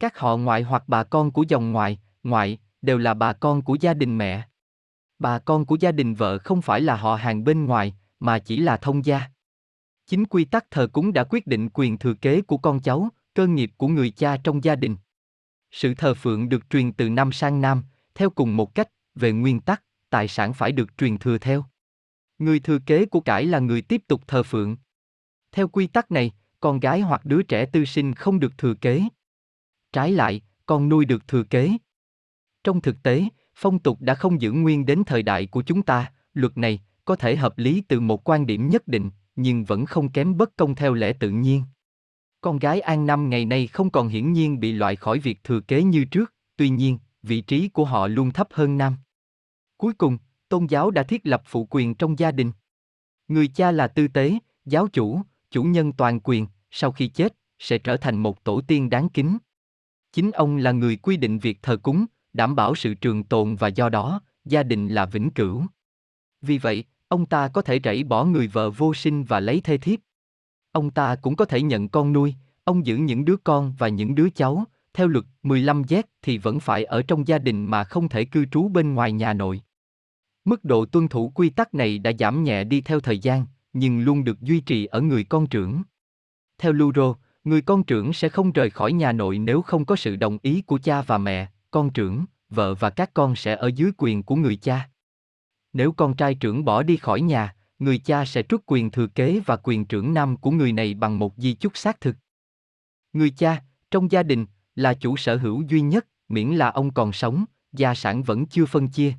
Các 0.00 0.18
họ 0.18 0.36
ngoại 0.36 0.62
hoặc 0.62 0.84
bà 0.86 1.04
con 1.04 1.30
của 1.30 1.44
dòng 1.48 1.72
ngoại, 1.72 1.98
ngoại, 2.22 2.58
đều 2.82 2.98
là 2.98 3.14
bà 3.14 3.32
con 3.32 3.62
của 3.62 3.76
gia 3.80 3.94
đình 3.94 4.18
mẹ. 4.18 4.47
Bà 5.18 5.38
con 5.38 5.66
của 5.66 5.76
gia 5.80 5.92
đình 5.92 6.14
vợ 6.14 6.38
không 6.38 6.62
phải 6.62 6.80
là 6.80 6.96
họ 6.96 7.14
hàng 7.14 7.44
bên 7.44 7.64
ngoài, 7.64 7.94
mà 8.20 8.38
chỉ 8.38 8.58
là 8.58 8.76
thông 8.76 9.04
gia. 9.04 9.22
Chính 10.06 10.24
quy 10.24 10.44
tắc 10.44 10.70
thờ 10.70 10.88
cúng 10.92 11.12
đã 11.12 11.24
quyết 11.24 11.46
định 11.46 11.68
quyền 11.74 11.98
thừa 11.98 12.14
kế 12.14 12.42
của 12.42 12.56
con 12.56 12.80
cháu, 12.80 13.08
cơ 13.34 13.46
nghiệp 13.46 13.70
của 13.76 13.88
người 13.88 14.10
cha 14.10 14.36
trong 14.44 14.64
gia 14.64 14.76
đình. 14.76 14.96
Sự 15.70 15.94
thờ 15.94 16.14
phượng 16.14 16.48
được 16.48 16.70
truyền 16.70 16.92
từ 16.92 17.10
nam 17.10 17.32
sang 17.32 17.60
nam, 17.60 17.84
theo 18.14 18.30
cùng 18.30 18.56
một 18.56 18.74
cách, 18.74 18.88
về 19.14 19.32
nguyên 19.32 19.60
tắc, 19.60 19.82
tài 20.10 20.28
sản 20.28 20.54
phải 20.54 20.72
được 20.72 20.98
truyền 20.98 21.18
thừa 21.18 21.38
theo. 21.38 21.64
Người 22.38 22.60
thừa 22.60 22.78
kế 22.86 23.06
của 23.06 23.20
cải 23.20 23.46
là 23.46 23.58
người 23.58 23.82
tiếp 23.82 24.02
tục 24.08 24.22
thờ 24.26 24.42
phượng. 24.42 24.76
Theo 25.52 25.68
quy 25.68 25.86
tắc 25.86 26.10
này, 26.10 26.32
con 26.60 26.80
gái 26.80 27.00
hoặc 27.00 27.24
đứa 27.24 27.42
trẻ 27.42 27.66
tư 27.66 27.84
sinh 27.84 28.14
không 28.14 28.40
được 28.40 28.58
thừa 28.58 28.74
kế. 28.74 29.02
Trái 29.92 30.12
lại, 30.12 30.42
con 30.66 30.88
nuôi 30.88 31.04
được 31.04 31.28
thừa 31.28 31.42
kế. 31.42 31.72
Trong 32.64 32.80
thực 32.80 33.02
tế, 33.02 33.24
phong 33.60 33.78
tục 33.78 34.00
đã 34.00 34.14
không 34.14 34.40
giữ 34.40 34.52
nguyên 34.52 34.86
đến 34.86 35.02
thời 35.06 35.22
đại 35.22 35.46
của 35.46 35.62
chúng 35.62 35.82
ta, 35.82 36.12
luật 36.34 36.58
này 36.58 36.80
có 37.04 37.16
thể 37.16 37.36
hợp 37.36 37.58
lý 37.58 37.82
từ 37.88 38.00
một 38.00 38.28
quan 38.28 38.46
điểm 38.46 38.68
nhất 38.68 38.88
định, 38.88 39.10
nhưng 39.36 39.64
vẫn 39.64 39.86
không 39.86 40.08
kém 40.08 40.36
bất 40.36 40.56
công 40.56 40.74
theo 40.74 40.94
lẽ 40.94 41.12
tự 41.12 41.30
nhiên. 41.30 41.62
Con 42.40 42.58
gái 42.58 42.80
An 42.80 43.06
Năm 43.06 43.30
ngày 43.30 43.44
nay 43.44 43.66
không 43.66 43.90
còn 43.90 44.08
hiển 44.08 44.32
nhiên 44.32 44.60
bị 44.60 44.72
loại 44.72 44.96
khỏi 44.96 45.18
việc 45.18 45.44
thừa 45.44 45.60
kế 45.60 45.82
như 45.82 46.04
trước, 46.04 46.34
tuy 46.56 46.68
nhiên, 46.68 46.98
vị 47.22 47.40
trí 47.40 47.68
của 47.68 47.84
họ 47.84 48.06
luôn 48.06 48.30
thấp 48.30 48.48
hơn 48.50 48.78
nam. 48.78 48.96
Cuối 49.76 49.92
cùng, 49.92 50.18
tôn 50.48 50.66
giáo 50.66 50.90
đã 50.90 51.02
thiết 51.02 51.26
lập 51.26 51.42
phụ 51.46 51.66
quyền 51.70 51.94
trong 51.94 52.18
gia 52.18 52.32
đình. 52.32 52.52
Người 53.28 53.48
cha 53.48 53.70
là 53.70 53.88
tư 53.88 54.08
tế, 54.08 54.38
giáo 54.64 54.88
chủ, 54.88 55.22
chủ 55.50 55.62
nhân 55.62 55.92
toàn 55.92 56.20
quyền, 56.24 56.46
sau 56.70 56.92
khi 56.92 57.08
chết, 57.08 57.36
sẽ 57.58 57.78
trở 57.78 57.96
thành 57.96 58.16
một 58.16 58.44
tổ 58.44 58.60
tiên 58.60 58.90
đáng 58.90 59.08
kính. 59.08 59.38
Chính 60.12 60.30
ông 60.30 60.56
là 60.56 60.72
người 60.72 60.96
quy 60.96 61.16
định 61.16 61.38
việc 61.38 61.58
thờ 61.62 61.76
cúng, 61.76 62.06
đảm 62.32 62.56
bảo 62.56 62.74
sự 62.74 62.94
trường 62.94 63.24
tồn 63.24 63.56
và 63.56 63.68
do 63.68 63.88
đó, 63.88 64.20
gia 64.44 64.62
đình 64.62 64.88
là 64.88 65.06
vĩnh 65.06 65.30
cửu. 65.30 65.64
Vì 66.42 66.58
vậy, 66.58 66.84
ông 67.08 67.26
ta 67.26 67.48
có 67.48 67.62
thể 67.62 67.80
rảy 67.84 68.04
bỏ 68.04 68.24
người 68.24 68.46
vợ 68.46 68.70
vô 68.70 68.94
sinh 68.94 69.24
và 69.24 69.40
lấy 69.40 69.60
thê 69.60 69.78
thiếp. 69.78 69.98
Ông 70.72 70.90
ta 70.90 71.16
cũng 71.16 71.36
có 71.36 71.44
thể 71.44 71.62
nhận 71.62 71.88
con 71.88 72.12
nuôi, 72.12 72.34
ông 72.64 72.86
giữ 72.86 72.96
những 72.96 73.24
đứa 73.24 73.36
con 73.36 73.74
và 73.78 73.88
những 73.88 74.14
đứa 74.14 74.30
cháu, 74.30 74.64
theo 74.94 75.08
luật 75.08 75.24
15 75.42 75.82
Z 75.82 76.02
thì 76.22 76.38
vẫn 76.38 76.60
phải 76.60 76.84
ở 76.84 77.02
trong 77.02 77.28
gia 77.28 77.38
đình 77.38 77.66
mà 77.66 77.84
không 77.84 78.08
thể 78.08 78.24
cư 78.24 78.44
trú 78.46 78.68
bên 78.68 78.94
ngoài 78.94 79.12
nhà 79.12 79.32
nội. 79.32 79.60
Mức 80.44 80.64
độ 80.64 80.86
tuân 80.86 81.08
thủ 81.08 81.32
quy 81.34 81.50
tắc 81.50 81.74
này 81.74 81.98
đã 81.98 82.12
giảm 82.18 82.44
nhẹ 82.44 82.64
đi 82.64 82.80
theo 82.80 83.00
thời 83.00 83.18
gian, 83.18 83.46
nhưng 83.72 84.00
luôn 84.00 84.24
được 84.24 84.40
duy 84.40 84.60
trì 84.60 84.86
ở 84.86 85.00
người 85.00 85.24
con 85.24 85.46
trưởng. 85.46 85.82
Theo 86.58 86.72
Luro, 86.72 87.14
người 87.44 87.60
con 87.60 87.84
trưởng 87.84 88.12
sẽ 88.12 88.28
không 88.28 88.52
rời 88.52 88.70
khỏi 88.70 88.92
nhà 88.92 89.12
nội 89.12 89.38
nếu 89.38 89.62
không 89.62 89.84
có 89.84 89.96
sự 89.96 90.16
đồng 90.16 90.38
ý 90.42 90.62
của 90.62 90.78
cha 90.82 91.02
và 91.02 91.18
mẹ, 91.18 91.48
con 91.70 91.90
trưởng, 91.90 92.24
vợ 92.50 92.74
và 92.74 92.90
các 92.90 93.10
con 93.14 93.36
sẽ 93.36 93.56
ở 93.56 93.70
dưới 93.74 93.92
quyền 93.96 94.22
của 94.22 94.36
người 94.36 94.56
cha. 94.56 94.90
Nếu 95.72 95.92
con 95.92 96.16
trai 96.16 96.34
trưởng 96.34 96.64
bỏ 96.64 96.82
đi 96.82 96.96
khỏi 96.96 97.20
nhà, 97.20 97.54
người 97.78 97.98
cha 97.98 98.24
sẽ 98.24 98.42
trút 98.42 98.62
quyền 98.66 98.90
thừa 98.90 99.06
kế 99.06 99.40
và 99.46 99.56
quyền 99.56 99.84
trưởng 99.84 100.14
nam 100.14 100.36
của 100.36 100.50
người 100.50 100.72
này 100.72 100.94
bằng 100.94 101.18
một 101.18 101.34
di 101.36 101.54
chúc 101.54 101.76
xác 101.76 102.00
thực. 102.00 102.16
Người 103.12 103.30
cha, 103.30 103.62
trong 103.90 104.10
gia 104.10 104.22
đình, 104.22 104.46
là 104.74 104.94
chủ 104.94 105.16
sở 105.16 105.36
hữu 105.36 105.62
duy 105.62 105.80
nhất, 105.80 106.06
miễn 106.28 106.48
là 106.48 106.70
ông 106.70 106.94
còn 106.94 107.12
sống, 107.12 107.44
gia 107.72 107.94
sản 107.94 108.22
vẫn 108.22 108.46
chưa 108.46 108.66
phân 108.66 108.88
chia. 108.88 109.12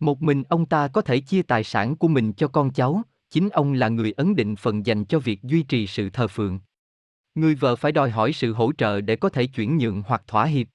Một 0.00 0.22
mình 0.22 0.42
ông 0.48 0.66
ta 0.66 0.88
có 0.88 1.00
thể 1.00 1.20
chia 1.20 1.42
tài 1.42 1.64
sản 1.64 1.96
của 1.96 2.08
mình 2.08 2.32
cho 2.32 2.48
con 2.48 2.72
cháu, 2.72 3.02
chính 3.30 3.48
ông 3.48 3.72
là 3.72 3.88
người 3.88 4.12
ấn 4.12 4.36
định 4.36 4.56
phần 4.56 4.86
dành 4.86 5.04
cho 5.04 5.18
việc 5.18 5.42
duy 5.42 5.62
trì 5.62 5.86
sự 5.86 6.10
thờ 6.10 6.28
phượng. 6.28 6.60
Người 7.34 7.54
vợ 7.54 7.76
phải 7.76 7.92
đòi 7.92 8.10
hỏi 8.10 8.32
sự 8.32 8.52
hỗ 8.52 8.72
trợ 8.72 9.00
để 9.00 9.16
có 9.16 9.28
thể 9.28 9.46
chuyển 9.46 9.78
nhượng 9.78 10.02
hoặc 10.06 10.22
thỏa 10.26 10.44
hiệp. 10.44 10.66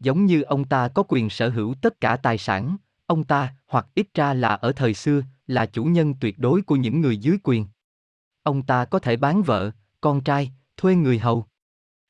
Giống 0.00 0.26
như 0.26 0.42
ông 0.42 0.64
ta 0.64 0.88
có 0.88 1.02
quyền 1.08 1.30
sở 1.30 1.48
hữu 1.48 1.74
tất 1.74 2.00
cả 2.00 2.16
tài 2.16 2.38
sản, 2.38 2.76
ông 3.06 3.24
ta, 3.24 3.54
hoặc 3.66 3.86
ít 3.94 4.06
ra 4.14 4.34
là 4.34 4.48
ở 4.48 4.72
thời 4.72 4.94
xưa, 4.94 5.22
là 5.46 5.66
chủ 5.66 5.84
nhân 5.84 6.14
tuyệt 6.20 6.38
đối 6.38 6.62
của 6.62 6.76
những 6.76 7.00
người 7.00 7.16
dưới 7.16 7.38
quyền. 7.42 7.66
Ông 8.42 8.62
ta 8.62 8.84
có 8.84 8.98
thể 8.98 9.16
bán 9.16 9.42
vợ, 9.42 9.70
con 10.00 10.20
trai, 10.20 10.52
thuê 10.76 10.94
người 10.94 11.18
hầu. 11.18 11.46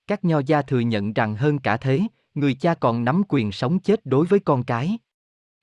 Các 0.06 0.24
nho 0.24 0.38
gia 0.38 0.62
thừa 0.62 0.80
nhận 0.80 1.12
rằng 1.12 1.36
hơn 1.36 1.58
cả 1.58 1.76
thế, 1.76 2.02
người 2.34 2.54
cha 2.54 2.74
còn 2.74 3.04
nắm 3.04 3.22
quyền 3.28 3.52
sống 3.52 3.78
chết 3.78 4.06
đối 4.06 4.26
với 4.26 4.40
con 4.40 4.62
cái. 4.62 4.98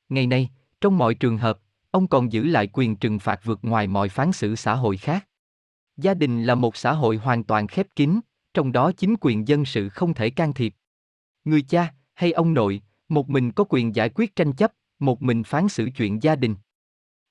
Ngày 0.10 0.28
nay, 0.28 0.50
trong 0.82 0.98
mọi 0.98 1.14
trường 1.14 1.38
hợp, 1.38 1.60
ông 1.92 2.08
còn 2.08 2.32
giữ 2.32 2.44
lại 2.44 2.70
quyền 2.74 2.96
trừng 2.96 3.20
phạt 3.20 3.40
vượt 3.44 3.60
ngoài 3.62 3.88
mọi 3.88 4.10
phán 4.10 4.32
xử 4.32 4.56
xã 4.56 4.76
hội 4.76 4.98
khác. 4.98 5.28
Gia 5.98 6.14
đình 6.14 6.44
là 6.44 6.56
một 6.56 6.76
xã 6.76 6.94
hội 6.94 7.18
hoàn 7.18 7.44
toàn 7.44 7.68
khép 7.68 7.88
kín, 7.96 8.20
trong 8.54 8.72
đó 8.72 8.92
chính 8.92 9.16
quyền 9.22 9.48
dân 9.48 9.66
sự 9.66 9.90
không 9.90 10.14
thể 10.14 10.30
can 10.30 10.54
thiệp. 10.54 10.74
Người 11.46 11.62
cha 11.62 11.94
hay 12.18 12.32
ông 12.32 12.54
nội, 12.54 12.82
một 13.10 13.30
mình 13.30 13.52
có 13.52 13.64
quyền 13.70 13.96
giải 13.96 14.10
quyết 14.16 14.36
tranh 14.36 14.54
chấp, 14.54 14.74
một 15.00 15.22
mình 15.22 15.44
phán 15.44 15.70
xử 15.70 15.90
chuyện 15.98 16.24
gia 16.24 16.36
đình. 16.36 16.56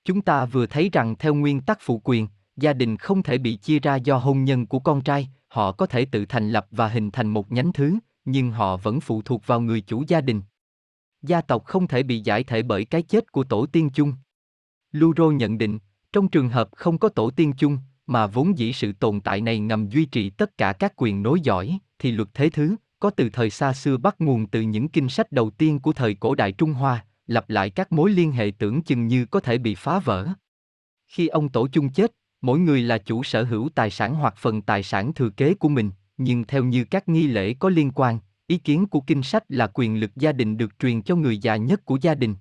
Chúng 0.04 0.22
ta 0.22 0.44
vừa 0.44 0.66
thấy 0.66 0.90
rằng 0.92 1.16
theo 1.18 1.34
nguyên 1.34 1.60
tắc 1.60 1.78
phụ 1.80 2.00
quyền, 2.04 2.28
gia 2.56 2.72
đình 2.72 2.96
không 2.96 3.22
thể 3.22 3.38
bị 3.38 3.56
chia 3.56 3.78
ra 3.78 3.96
do 3.96 4.18
hôn 4.18 4.44
nhân 4.44 4.66
của 4.66 4.78
con 4.78 5.00
trai, 5.00 5.28
họ 5.48 5.72
có 5.72 5.86
thể 5.86 6.04
tự 6.04 6.26
thành 6.28 6.50
lập 6.50 6.66
và 6.70 6.88
hình 6.88 7.10
thành 7.10 7.28
một 7.28 7.52
nhánh 7.52 7.72
thứ, 7.72 7.94
nhưng 8.24 8.50
họ 8.50 8.76
vẫn 8.76 9.00
phụ 9.00 9.22
thuộc 9.22 9.46
vào 9.46 9.60
người 9.60 9.80
chủ 9.80 10.04
gia 10.08 10.20
đình. 10.20 10.42
Gia 11.22 11.40
tộc 11.40 11.64
không 11.64 11.86
thể 11.86 12.02
bị 12.02 12.20
giải 12.20 12.44
thể 12.44 12.62
bởi 12.62 12.84
cái 12.84 13.02
chết 13.02 13.32
của 13.32 13.44
tổ 13.44 13.66
tiên 13.66 13.90
chung. 13.90 14.12
Luro 14.92 15.30
nhận 15.30 15.58
định, 15.58 15.78
trong 16.12 16.28
trường 16.28 16.48
hợp 16.48 16.68
không 16.72 16.98
có 16.98 17.08
tổ 17.08 17.30
tiên 17.30 17.52
chung, 17.52 17.78
mà 18.06 18.26
vốn 18.26 18.58
dĩ 18.58 18.72
sự 18.72 18.92
tồn 18.92 19.20
tại 19.20 19.40
này 19.40 19.58
ngầm 19.58 19.88
duy 19.88 20.04
trì 20.04 20.30
tất 20.30 20.58
cả 20.58 20.72
các 20.72 20.92
quyền 20.96 21.22
nối 21.22 21.40
dõi, 21.40 21.78
thì 21.98 22.12
luật 22.12 22.28
thế 22.34 22.50
thứ, 22.50 22.76
có 23.06 23.10
từ 23.10 23.30
thời 23.32 23.50
xa 23.50 23.72
xưa 23.72 23.96
bắt 23.96 24.16
nguồn 24.18 24.46
từ 24.46 24.60
những 24.60 24.88
kinh 24.88 25.08
sách 25.08 25.32
đầu 25.32 25.50
tiên 25.50 25.78
của 25.78 25.92
thời 25.92 26.14
cổ 26.14 26.34
đại 26.34 26.52
Trung 26.52 26.72
Hoa, 26.72 27.04
lặp 27.26 27.50
lại 27.50 27.70
các 27.70 27.92
mối 27.92 28.10
liên 28.10 28.32
hệ 28.32 28.52
tưởng 28.58 28.82
chừng 28.82 29.06
như 29.06 29.26
có 29.26 29.40
thể 29.40 29.58
bị 29.58 29.74
phá 29.74 29.98
vỡ. 29.98 30.28
Khi 31.06 31.28
ông 31.28 31.48
tổ 31.48 31.68
chung 31.68 31.88
chết, 31.92 32.12
mỗi 32.40 32.58
người 32.58 32.82
là 32.82 32.98
chủ 32.98 33.22
sở 33.22 33.44
hữu 33.44 33.68
tài 33.74 33.90
sản 33.90 34.14
hoặc 34.14 34.34
phần 34.36 34.62
tài 34.62 34.82
sản 34.82 35.14
thừa 35.14 35.30
kế 35.30 35.54
của 35.54 35.68
mình, 35.68 35.90
nhưng 36.16 36.44
theo 36.44 36.64
như 36.64 36.84
các 36.84 37.08
nghi 37.08 37.26
lễ 37.26 37.54
có 37.54 37.68
liên 37.68 37.90
quan, 37.94 38.18
ý 38.46 38.58
kiến 38.58 38.86
của 38.86 39.00
kinh 39.00 39.22
sách 39.22 39.44
là 39.48 39.70
quyền 39.74 40.00
lực 40.00 40.10
gia 40.16 40.32
đình 40.32 40.56
được 40.56 40.78
truyền 40.78 41.02
cho 41.02 41.16
người 41.16 41.38
già 41.38 41.56
nhất 41.56 41.84
của 41.84 41.98
gia 42.00 42.14
đình. 42.14 42.34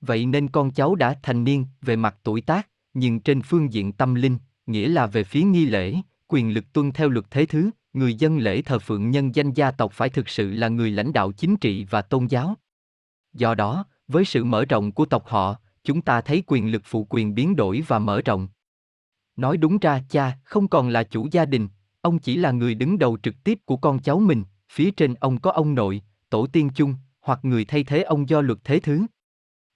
Vậy 0.00 0.26
nên 0.26 0.48
con 0.48 0.70
cháu 0.70 0.94
đã 0.94 1.14
thành 1.22 1.44
niên 1.44 1.66
về 1.82 1.96
mặt 1.96 2.16
tuổi 2.22 2.40
tác, 2.40 2.68
nhưng 2.94 3.20
trên 3.20 3.42
phương 3.42 3.72
diện 3.72 3.92
tâm 3.92 4.14
linh, 4.14 4.38
nghĩa 4.66 4.88
là 4.88 5.06
về 5.06 5.24
phía 5.24 5.42
nghi 5.42 5.66
lễ, 5.66 5.96
quyền 6.28 6.54
lực 6.54 6.72
tuân 6.72 6.92
theo 6.92 7.08
luật 7.08 7.30
thế 7.30 7.46
thứ, 7.46 7.70
người 7.96 8.14
dân 8.14 8.38
lễ 8.38 8.62
thờ 8.62 8.78
phượng 8.78 9.10
nhân 9.10 9.34
danh 9.34 9.52
gia 9.52 9.70
tộc 9.70 9.92
phải 9.92 10.08
thực 10.08 10.28
sự 10.28 10.50
là 10.50 10.68
người 10.68 10.90
lãnh 10.90 11.12
đạo 11.12 11.32
chính 11.32 11.56
trị 11.56 11.86
và 11.90 12.02
tôn 12.02 12.26
giáo. 12.26 12.54
Do 13.32 13.54
đó, 13.54 13.84
Với 14.08 14.24
sự 14.24 14.44
mở 14.44 14.64
rộng 14.64 14.92
của 14.92 15.04
tộc 15.04 15.26
họ, 15.26 15.56
chúng 15.84 16.02
ta 16.02 16.20
thấy 16.20 16.42
quyền 16.46 16.72
lực 16.72 16.82
phụ 16.84 17.06
quyền 17.10 17.34
biến 17.34 17.56
đổi 17.56 17.84
và 17.88 17.98
mở 17.98 18.22
rộng. 18.24 18.48
Nói 19.36 19.56
đúng 19.56 19.78
ra 19.78 20.02
cha 20.08 20.38
không 20.44 20.68
còn 20.68 20.88
là 20.88 21.02
chủ 21.02 21.28
gia 21.30 21.44
đình, 21.44 21.68
ông 22.00 22.18
chỉ 22.18 22.36
là 22.36 22.50
người 22.50 22.74
đứng 22.74 22.98
đầu 22.98 23.18
trực 23.22 23.34
tiếp 23.44 23.58
của 23.64 23.76
con 23.76 23.98
cháu 23.98 24.20
mình, 24.20 24.44
phía 24.70 24.90
trên 24.90 25.14
ông 25.14 25.40
có 25.40 25.50
ông 25.50 25.74
nội, 25.74 26.02
tổ 26.30 26.46
tiên 26.46 26.70
chung, 26.74 26.94
hoặc 27.20 27.44
người 27.44 27.64
thay 27.64 27.84
thế 27.84 28.02
ông 28.02 28.28
do 28.28 28.40
luật 28.40 28.58
thế 28.64 28.80
thứ. 28.80 29.06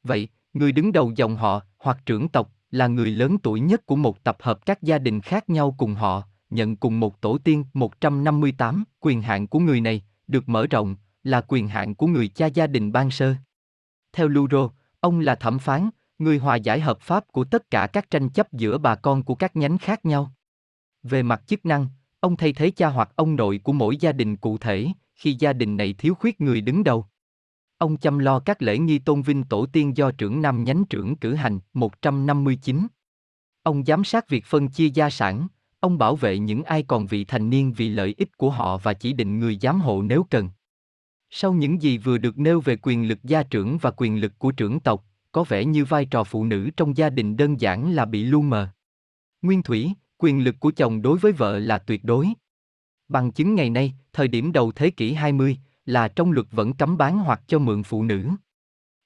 Vậy, 0.02 0.28
người 0.52 0.72
đứng 0.72 0.92
đầu 0.92 1.12
dòng 1.16 1.36
họ, 1.36 1.62
hoặc 1.78 1.98
trưởng 2.06 2.28
tộc, 2.28 2.52
là 2.70 2.86
người 2.86 3.10
lớn 3.10 3.38
tuổi 3.38 3.60
nhất 3.60 3.86
của 3.86 3.96
một 3.96 4.24
tập 4.24 4.36
hợp 4.40 4.66
các 4.66 4.82
gia 4.82 4.98
đình 4.98 5.20
khác 5.20 5.50
nhau 5.50 5.74
cùng 5.78 5.94
họ, 5.94 6.22
nhận 6.50 6.76
cùng 6.76 7.00
một 7.00 7.20
tổ 7.20 7.38
tiên 7.38 7.64
158, 7.74 8.84
quyền 9.00 9.22
hạn 9.22 9.46
của 9.46 9.58
người 9.58 9.80
này, 9.80 10.02
được 10.28 10.48
mở 10.48 10.66
rộng, 10.66 10.96
là 11.24 11.40
quyền 11.48 11.68
hạn 11.68 11.94
của 11.94 12.06
người 12.06 12.28
cha 12.28 12.46
gia 12.46 12.66
đình 12.66 12.92
ban 12.92 13.10
sơ. 13.10 13.34
Theo 14.12 14.28
Luro, 14.28 14.70
ông 15.00 15.20
là 15.20 15.34
thẩm 15.34 15.58
phán, 15.58 15.90
người 16.18 16.38
hòa 16.38 16.56
giải 16.56 16.80
hợp 16.80 17.00
pháp 17.00 17.24
của 17.32 17.44
tất 17.44 17.70
cả 17.70 17.86
các 17.86 18.10
tranh 18.10 18.28
chấp 18.28 18.52
giữa 18.52 18.78
bà 18.78 18.94
con 18.94 19.22
của 19.22 19.34
các 19.34 19.56
nhánh 19.56 19.78
khác 19.78 20.04
nhau. 20.04 20.32
Về 21.02 21.22
mặt 21.22 21.42
chức 21.46 21.66
năng, 21.66 21.86
ông 22.20 22.36
thay 22.36 22.52
thế 22.52 22.70
cha 22.70 22.88
hoặc 22.88 23.12
ông 23.16 23.36
nội 23.36 23.60
của 23.64 23.72
mỗi 23.72 23.96
gia 23.96 24.12
đình 24.12 24.36
cụ 24.36 24.58
thể, 24.58 24.88
khi 25.14 25.36
gia 25.38 25.52
đình 25.52 25.76
này 25.76 25.92
thiếu 25.92 26.14
khuyết 26.14 26.40
người 26.40 26.60
đứng 26.60 26.84
đầu. 26.84 27.06
Ông 27.78 27.96
chăm 27.96 28.18
lo 28.18 28.40
các 28.40 28.62
lễ 28.62 28.78
nghi 28.78 28.98
tôn 28.98 29.22
vinh 29.22 29.44
tổ 29.44 29.66
tiên 29.66 29.96
do 29.96 30.10
trưởng 30.10 30.42
nam 30.42 30.64
nhánh 30.64 30.84
trưởng 30.84 31.16
cử 31.16 31.34
hành 31.34 31.58
159. 31.72 32.86
Ông 33.62 33.84
giám 33.84 34.04
sát 34.04 34.28
việc 34.28 34.44
phân 34.44 34.68
chia 34.68 34.88
gia 34.88 35.10
sản, 35.10 35.48
ông 35.80 35.98
bảo 35.98 36.16
vệ 36.16 36.38
những 36.38 36.62
ai 36.62 36.82
còn 36.82 37.06
vị 37.06 37.24
thành 37.24 37.50
niên 37.50 37.72
vì 37.72 37.88
lợi 37.88 38.14
ích 38.18 38.36
của 38.36 38.50
họ 38.50 38.78
và 38.78 38.94
chỉ 38.94 39.12
định 39.12 39.38
người 39.38 39.58
giám 39.62 39.80
hộ 39.80 40.02
nếu 40.02 40.26
cần. 40.30 40.50
Sau 41.30 41.52
những 41.52 41.82
gì 41.82 41.98
vừa 41.98 42.18
được 42.18 42.38
nêu 42.38 42.60
về 42.60 42.76
quyền 42.82 43.08
lực 43.08 43.18
gia 43.22 43.42
trưởng 43.42 43.78
và 43.78 43.90
quyền 43.96 44.20
lực 44.20 44.38
của 44.38 44.52
trưởng 44.52 44.80
tộc, 44.80 45.04
có 45.32 45.44
vẻ 45.44 45.64
như 45.64 45.84
vai 45.84 46.04
trò 46.04 46.24
phụ 46.24 46.44
nữ 46.44 46.70
trong 46.76 46.96
gia 46.96 47.10
đình 47.10 47.36
đơn 47.36 47.60
giản 47.60 47.92
là 47.92 48.04
bị 48.04 48.24
lu 48.24 48.42
mờ. 48.42 48.68
Nguyên 49.42 49.62
thủy, 49.62 49.92
quyền 50.18 50.44
lực 50.44 50.60
của 50.60 50.70
chồng 50.70 51.02
đối 51.02 51.18
với 51.18 51.32
vợ 51.32 51.58
là 51.58 51.78
tuyệt 51.78 52.04
đối. 52.04 52.28
Bằng 53.08 53.32
chứng 53.32 53.54
ngày 53.54 53.70
nay, 53.70 53.94
thời 54.12 54.28
điểm 54.28 54.52
đầu 54.52 54.72
thế 54.72 54.90
kỷ 54.90 55.12
20, 55.12 55.58
là 55.86 56.08
trong 56.08 56.32
luật 56.32 56.46
vẫn 56.50 56.72
cấm 56.72 56.96
bán 56.96 57.18
hoặc 57.18 57.42
cho 57.46 57.58
mượn 57.58 57.82
phụ 57.82 58.02
nữ. 58.02 58.28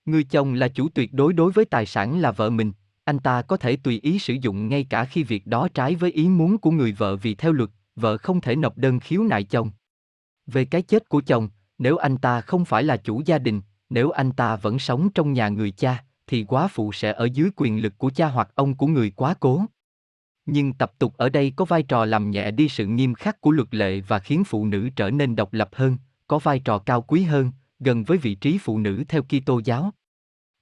Người 0.04 0.24
chồng 0.24 0.54
là 0.54 0.68
chủ 0.68 0.88
tuyệt 0.88 1.12
đối 1.12 1.32
đối 1.32 1.52
với 1.52 1.64
tài 1.64 1.86
sản 1.86 2.20
là 2.20 2.32
vợ 2.32 2.50
mình, 2.50 2.72
anh 3.04 3.18
ta 3.18 3.42
có 3.42 3.56
thể 3.56 3.76
tùy 3.76 4.00
ý 4.02 4.18
sử 4.18 4.34
dụng 4.34 4.68
ngay 4.68 4.84
cả 4.84 5.04
khi 5.04 5.22
việc 5.22 5.46
đó 5.46 5.68
trái 5.74 5.94
với 5.94 6.12
ý 6.12 6.28
muốn 6.28 6.58
của 6.58 6.70
người 6.70 6.92
vợ 6.92 7.16
vì 7.16 7.34
theo 7.34 7.52
luật, 7.52 7.70
vợ 7.96 8.16
không 8.16 8.40
thể 8.40 8.56
nộp 8.56 8.78
đơn 8.78 9.00
khiếu 9.00 9.22
nại 9.22 9.44
chồng. 9.44 9.70
Về 10.46 10.64
cái 10.64 10.82
chết 10.82 11.08
của 11.08 11.22
chồng, 11.26 11.48
nếu 11.78 11.96
anh 11.96 12.16
ta 12.16 12.40
không 12.40 12.64
phải 12.64 12.82
là 12.82 12.96
chủ 12.96 13.22
gia 13.26 13.38
đình, 13.38 13.60
nếu 13.90 14.10
anh 14.10 14.32
ta 14.32 14.56
vẫn 14.56 14.78
sống 14.78 15.08
trong 15.14 15.32
nhà 15.32 15.48
người 15.48 15.70
cha, 15.70 16.04
thì 16.26 16.44
quá 16.44 16.68
phụ 16.68 16.92
sẽ 16.92 17.12
ở 17.12 17.24
dưới 17.24 17.50
quyền 17.56 17.82
lực 17.82 17.98
của 17.98 18.10
cha 18.10 18.28
hoặc 18.28 18.48
ông 18.54 18.74
của 18.74 18.86
người 18.86 19.10
quá 19.10 19.34
cố. 19.40 19.64
Nhưng 20.46 20.72
tập 20.72 20.92
tục 20.98 21.14
ở 21.16 21.28
đây 21.28 21.52
có 21.56 21.64
vai 21.64 21.82
trò 21.82 22.04
làm 22.04 22.30
nhẹ 22.30 22.50
đi 22.50 22.68
sự 22.68 22.86
nghiêm 22.86 23.14
khắc 23.14 23.40
của 23.40 23.50
luật 23.50 23.74
lệ 23.74 24.00
và 24.00 24.18
khiến 24.18 24.44
phụ 24.44 24.66
nữ 24.66 24.88
trở 24.96 25.10
nên 25.10 25.36
độc 25.36 25.52
lập 25.52 25.68
hơn, 25.72 25.96
có 26.26 26.38
vai 26.38 26.58
trò 26.58 26.78
cao 26.78 27.02
quý 27.02 27.22
hơn, 27.22 27.52
gần 27.78 28.04
với 28.04 28.18
vị 28.18 28.34
trí 28.34 28.58
phụ 28.58 28.78
nữ 28.78 29.04
theo 29.08 29.22
Kitô 29.22 29.60
giáo. 29.64 29.92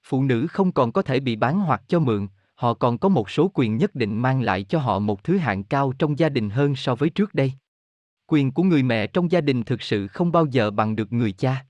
Phụ 0.03 0.23
nữ 0.23 0.47
không 0.47 0.71
còn 0.71 0.91
có 0.91 1.01
thể 1.01 1.19
bị 1.19 1.35
bán 1.35 1.59
hoặc 1.59 1.81
cho 1.87 1.99
mượn, 1.99 2.27
họ 2.55 2.73
còn 2.73 2.97
có 2.97 3.09
một 3.09 3.29
số 3.29 3.51
quyền 3.53 3.77
nhất 3.77 3.95
định 3.95 4.21
mang 4.21 4.41
lại 4.41 4.63
cho 4.63 4.79
họ 4.79 4.99
một 4.99 5.23
thứ 5.23 5.37
hạng 5.37 5.63
cao 5.63 5.93
trong 5.99 6.19
gia 6.19 6.29
đình 6.29 6.49
hơn 6.49 6.75
so 6.75 6.95
với 6.95 7.09
trước 7.09 7.33
đây. 7.33 7.53
Quyền 8.27 8.51
của 8.51 8.63
người 8.63 8.83
mẹ 8.83 9.07
trong 9.07 9.31
gia 9.31 9.41
đình 9.41 9.63
thực 9.63 9.81
sự 9.81 10.07
không 10.07 10.31
bao 10.31 10.45
giờ 10.45 10.71
bằng 10.71 10.95
được 10.95 11.13
người 11.13 11.31
cha. 11.31 11.65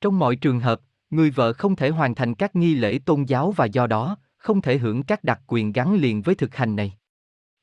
Trong 0.00 0.18
mọi 0.18 0.36
trường 0.36 0.60
hợp, 0.60 0.80
người 1.10 1.30
vợ 1.30 1.52
không 1.52 1.76
thể 1.76 1.88
hoàn 1.88 2.14
thành 2.14 2.34
các 2.34 2.56
nghi 2.56 2.74
lễ 2.74 2.98
tôn 2.98 3.24
giáo 3.24 3.50
và 3.50 3.64
do 3.64 3.86
đó, 3.86 4.16
không 4.36 4.60
thể 4.60 4.78
hưởng 4.78 5.02
các 5.02 5.24
đặc 5.24 5.40
quyền 5.46 5.72
gắn 5.72 5.94
liền 5.94 6.22
với 6.22 6.34
thực 6.34 6.56
hành 6.56 6.76
này. 6.76 6.92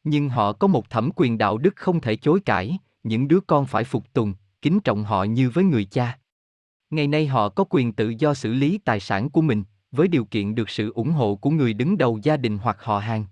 Nhưng 0.04 0.30
họ 0.30 0.54
có 0.54 0.68
một 0.68 0.90
thẩm 0.90 1.10
quyền 1.16 1.38
đạo 1.38 1.58
đức 1.58 1.76
không 1.76 2.02
thể 2.02 2.16
chối 2.16 2.40
cãi, 2.46 2.78
những 3.04 3.28
đứa 3.28 3.40
con 3.40 3.66
phải 3.66 3.84
phục 3.84 4.14
tùng, 4.14 4.34
kính 4.62 4.80
trọng 4.80 5.04
họ 5.04 5.24
như 5.24 5.50
với 5.50 5.64
người 5.64 5.86
cha. 5.86 6.20
Ngày 6.90 7.08
nay 7.08 7.28
họ 7.28 7.50
có 7.50 7.64
quyền 7.70 7.94
tự 7.94 8.10
do 8.10 8.34
xử 8.34 8.54
lý 8.54 8.78
tài 8.78 9.00
sản 9.00 9.30
của 9.30 9.42
mình, 9.42 9.64
với 9.96 10.08
điều 10.08 10.26
kiện 10.26 10.56
được 10.56 10.70
sự 10.70 10.92
ủng 10.94 11.12
hộ 11.12 11.36
của 11.36 11.50
người 11.50 11.74
đứng 11.74 11.98
đầu 11.98 12.20
gia 12.24 12.38
đình 12.38 12.58
hoặc 12.58 12.78
họ 12.80 13.00
hàng. 13.00 13.26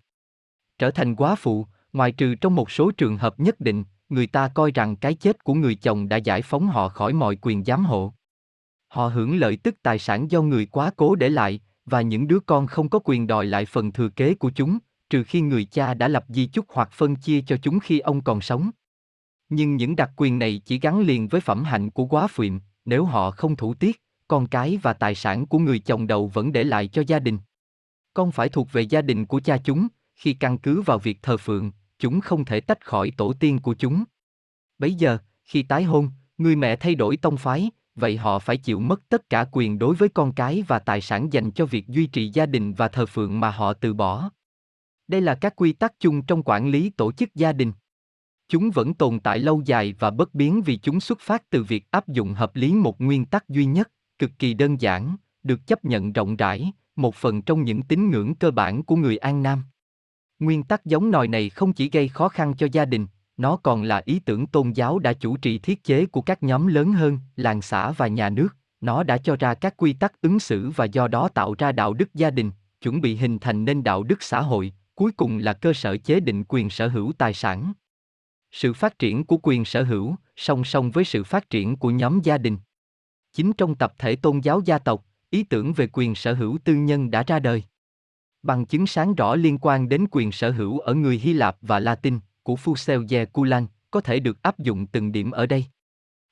Trở 0.80 0.92
thành 0.92 1.16
quá 1.16 1.36
phụ, 1.36 1.68
ngoài 1.94 2.12
trừ 2.12 2.36
trong 2.36 2.56
một 2.56 2.72
số 2.72 2.92
trường 2.92 3.18
hợp 3.18 3.40
nhất 3.40 3.60
định, 3.60 3.84
người 4.10 4.28
ta 4.28 4.48
coi 4.48 4.72
rằng 4.72 4.96
cái 4.96 5.14
chết 5.14 5.44
của 5.44 5.54
người 5.54 5.76
chồng 5.76 6.10
đã 6.10 6.18
giải 6.18 6.42
phóng 6.42 6.68
họ 6.68 6.90
khỏi 6.90 7.14
mọi 7.14 7.38
quyền 7.42 7.64
giám 7.64 7.86
hộ. 7.86 8.14
Họ 8.88 9.08
hưởng 9.08 9.38
lợi 9.38 9.58
tức 9.58 9.76
tài 9.84 10.00
sản 10.00 10.32
do 10.32 10.42
người 10.42 10.66
quá 10.66 10.92
cố 10.96 11.16
để 11.16 11.30
lại, 11.30 11.62
và 11.86 12.02
những 12.02 12.28
đứa 12.28 12.40
con 12.40 12.68
không 12.68 12.90
có 12.90 13.00
quyền 13.04 13.28
đòi 13.28 13.46
lại 13.46 13.66
phần 13.66 13.92
thừa 13.92 14.10
kế 14.10 14.34
của 14.34 14.52
chúng, 14.56 14.78
trừ 15.10 15.24
khi 15.24 15.42
người 15.42 15.66
cha 15.66 15.94
đã 15.94 16.08
lập 16.08 16.26
di 16.28 16.46
chúc 16.46 16.66
hoặc 16.70 16.90
phân 16.92 17.16
chia 17.16 17.42
cho 17.42 17.58
chúng 17.62 17.80
khi 17.80 18.00
ông 18.00 18.22
còn 18.22 18.42
sống. 18.42 18.72
Nhưng 19.50 19.76
những 19.76 19.96
đặc 19.96 20.12
quyền 20.16 20.40
này 20.40 20.62
chỉ 20.66 20.80
gắn 20.80 21.00
liền 21.00 21.28
với 21.28 21.42
phẩm 21.42 21.64
hạnh 21.64 21.90
của 21.90 22.06
quá 22.06 22.28
phụ, 22.28 22.46
nếu 22.86 23.06
họ 23.06 23.32
không 23.32 23.56
thủ 23.56 23.74
tiết, 23.74 24.02
con 24.28 24.48
cái 24.48 24.80
và 24.82 24.94
tài 24.94 25.16
sản 25.16 25.46
của 25.46 25.60
người 25.60 25.80
chồng 25.80 26.08
đầu 26.08 26.28
vẫn 26.28 26.52
để 26.52 26.64
lại 26.64 26.88
cho 26.88 27.04
gia 27.08 27.20
đình. 27.20 27.38
Con 28.14 28.32
phải 28.32 28.50
thuộc 28.50 28.72
về 28.72 28.82
gia 28.82 29.02
đình 29.02 29.26
của 29.26 29.40
cha 29.40 29.58
chúng, 29.58 29.88
khi 30.16 30.34
căn 30.34 30.58
cứ 30.58 30.82
vào 30.82 31.00
việc 31.00 31.20
thờ 31.22 31.38
phượng, 31.38 31.72
chúng 32.00 32.22
không 32.22 32.46
thể 32.46 32.60
tách 32.60 32.86
khỏi 32.86 33.12
tổ 33.18 33.34
tiên 33.34 33.60
của 33.60 33.74
chúng. 33.74 34.04
Bấy 34.80 34.94
giờ, 34.94 35.18
khi 35.44 35.64
tái 35.64 35.84
hôn, 35.84 36.12
người 36.38 36.56
mẹ 36.56 36.76
thay 36.76 36.96
đổi 36.96 37.18
tông 37.18 37.38
phái, 37.38 37.72
vậy 37.96 38.18
họ 38.18 38.40
phải 38.40 38.58
chịu 38.58 38.80
mất 38.80 39.10
tất 39.10 39.30
cả 39.30 39.46
quyền 39.52 39.80
đối 39.80 39.96
với 39.96 40.10
con 40.10 40.34
cái 40.34 40.64
và 40.68 40.80
tài 40.80 41.02
sản 41.02 41.34
dành 41.34 41.52
cho 41.52 41.66
việc 41.66 41.88
duy 41.88 42.08
trì 42.08 42.30
gia 42.34 42.46
đình 42.46 42.74
và 42.74 42.88
thờ 42.88 43.06
phượng 43.06 43.40
mà 43.40 43.52
họ 43.52 43.74
từ 43.74 43.94
bỏ. 43.94 44.30
Đây 45.08 45.22
là 45.22 45.36
các 45.36 45.56
quy 45.56 45.74
tắc 45.74 46.00
chung 46.00 46.22
trong 46.22 46.44
quản 46.44 46.70
lý 46.70 46.90
tổ 46.90 47.12
chức 47.12 47.36
gia 47.36 47.54
đình. 47.54 47.74
Chúng 48.48 48.72
vẫn 48.72 48.94
tồn 48.94 49.20
tại 49.20 49.40
lâu 49.40 49.62
dài 49.66 49.96
và 50.00 50.12
bất 50.12 50.34
biến 50.34 50.62
vì 50.62 50.78
chúng 50.78 51.00
xuất 51.00 51.20
phát 51.20 51.50
từ 51.50 51.64
việc 51.64 51.92
áp 51.92 52.08
dụng 52.08 52.34
hợp 52.34 52.56
lý 52.56 52.74
một 52.74 53.02
nguyên 53.02 53.26
tắc 53.26 53.50
duy 53.50 53.66
nhất, 53.66 53.92
cực 54.24 54.40
kỳ 54.40 54.54
đơn 54.54 54.82
giản, 54.82 55.16
được 55.44 55.68
chấp 55.68 55.86
nhận 55.86 56.14
rộng 56.14 56.36
rãi, 56.36 56.72
một 56.96 57.16
phần 57.16 57.42
trong 57.42 57.64
những 57.64 57.82
tín 57.82 58.12
ngưỡng 58.12 58.36
cơ 58.36 58.52
bản 58.52 58.84
của 58.84 58.96
người 58.96 59.18
An 59.18 59.44
Nam. 59.44 59.64
Nguyên 60.40 60.64
tắc 60.64 60.86
giống 60.86 61.12
nòi 61.12 61.28
này 61.28 61.50
không 61.50 61.74
chỉ 61.74 61.90
gây 61.90 62.08
khó 62.08 62.30
khăn 62.30 62.54
cho 62.58 62.68
gia 62.72 62.86
đình, 62.86 63.08
nó 63.38 63.58
còn 63.58 63.84
là 63.84 64.02
ý 64.06 64.20
tưởng 64.20 64.48
tôn 64.48 64.72
giáo 64.72 65.00
đã 65.00 65.14
chủ 65.14 65.38
trì 65.38 65.60
thiết 65.60 65.84
chế 65.84 66.06
của 66.06 66.22
các 66.22 66.44
nhóm 66.44 66.68
lớn 66.68 66.94
hơn, 66.94 67.20
làng 67.36 67.62
xã 67.62 67.92
và 67.92 68.08
nhà 68.08 68.30
nước, 68.30 68.48
nó 68.82 69.04
đã 69.04 69.18
cho 69.18 69.36
ra 69.36 69.54
các 69.54 69.78
quy 69.78 69.94
tắc 69.94 70.22
ứng 70.22 70.40
xử 70.40 70.70
và 70.70 70.86
do 70.86 71.08
đó 71.08 71.28
tạo 71.28 71.56
ra 71.58 71.72
đạo 71.72 71.94
đức 71.94 72.14
gia 72.14 72.32
đình, 72.32 72.52
chuẩn 72.82 73.02
bị 73.02 73.16
hình 73.16 73.40
thành 73.40 73.66
nên 73.66 73.84
đạo 73.84 74.04
đức 74.04 74.24
xã 74.24 74.42
hội, 74.42 74.74
cuối 74.96 75.12
cùng 75.12 75.38
là 75.38 75.54
cơ 75.54 75.74
sở 75.74 75.98
chế 75.98 76.20
định 76.20 76.44
quyền 76.48 76.70
sở 76.70 76.88
hữu 76.88 77.12
tài 77.18 77.34
sản. 77.34 77.74
Sự 78.52 78.74
phát 78.74 79.00
triển 79.00 79.24
của 79.24 79.38
quyền 79.44 79.66
sở 79.66 79.84
hữu, 79.84 80.16
song 80.36 80.64
song 80.64 80.92
với 80.92 81.04
sự 81.04 81.24
phát 81.24 81.50
triển 81.50 81.76
của 81.76 81.92
nhóm 81.92 82.20
gia 82.24 82.38
đình. 82.38 82.58
Chính 83.34 83.54
trong 83.54 83.76
tập 83.76 83.94
thể 83.98 84.16
tôn 84.16 84.40
giáo 84.40 84.62
gia 84.66 84.78
tộc, 84.78 85.06
ý 85.30 85.44
tưởng 85.44 85.74
về 85.74 85.88
quyền 85.94 86.16
sở 86.16 86.34
hữu 86.34 86.58
tư 86.64 86.76
nhân 86.76 87.12
đã 87.12 87.24
ra 87.24 87.40
đời. 87.40 87.64
Bằng 88.44 88.66
chứng 88.66 88.88
sáng 88.88 89.16
rõ 89.16 89.36
liên 89.36 89.58
quan 89.62 89.90
đến 89.90 90.06
quyền 90.12 90.32
sở 90.32 90.52
hữu 90.52 90.80
ở 90.80 90.94
người 90.94 91.18
Hy 91.18 91.34
Lạp 91.34 91.58
và 91.62 91.80
Latin, 91.80 92.20
của 92.44 92.56
Fusel 92.56 93.26
Kulan, 93.26 93.68
có 93.92 94.02
thể 94.02 94.20
được 94.20 94.42
áp 94.42 94.60
dụng 94.60 94.88
từng 94.88 95.12
điểm 95.12 95.32
ở 95.32 95.46
đây. 95.46 95.66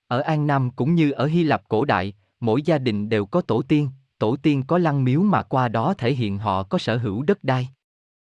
Ở 0.07 0.19
An 0.19 0.47
Nam 0.47 0.71
cũng 0.71 0.95
như 0.95 1.11
ở 1.11 1.25
Hy 1.25 1.43
Lạp 1.43 1.69
cổ 1.69 1.85
đại, 1.85 2.13
mỗi 2.39 2.61
gia 2.61 2.77
đình 2.77 3.09
đều 3.09 3.25
có 3.25 3.41
tổ 3.41 3.61
tiên, 3.61 3.89
tổ 4.19 4.35
tiên 4.35 4.63
có 4.67 4.77
lăng 4.77 5.03
miếu 5.03 5.21
mà 5.21 5.43
qua 5.43 5.67
đó 5.67 5.93
thể 5.97 6.13
hiện 6.13 6.37
họ 6.37 6.63
có 6.63 6.77
sở 6.77 6.97
hữu 6.97 7.23
đất 7.23 7.43
đai. 7.43 7.69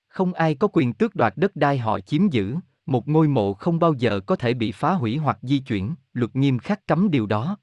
Không 0.08 0.32
ai 0.32 0.54
có 0.54 0.68
quyền 0.72 0.92
tước 0.92 1.14
đoạt 1.14 1.32
đất 1.36 1.56
đai 1.56 1.78
họ 1.78 2.00
chiếm 2.00 2.28
giữ, 2.28 2.56
một 2.86 3.08
ngôi 3.08 3.28
mộ 3.28 3.54
không 3.54 3.78
bao 3.78 3.92
giờ 3.92 4.20
có 4.26 4.36
thể 4.36 4.54
bị 4.54 4.72
phá 4.72 4.92
hủy 4.92 5.16
hoặc 5.16 5.38
di 5.42 5.58
chuyển, 5.58 5.94
luật 6.12 6.36
nghiêm 6.36 6.58
khắc 6.58 6.86
cấm 6.86 7.10
điều 7.10 7.26
đó. 7.26 7.56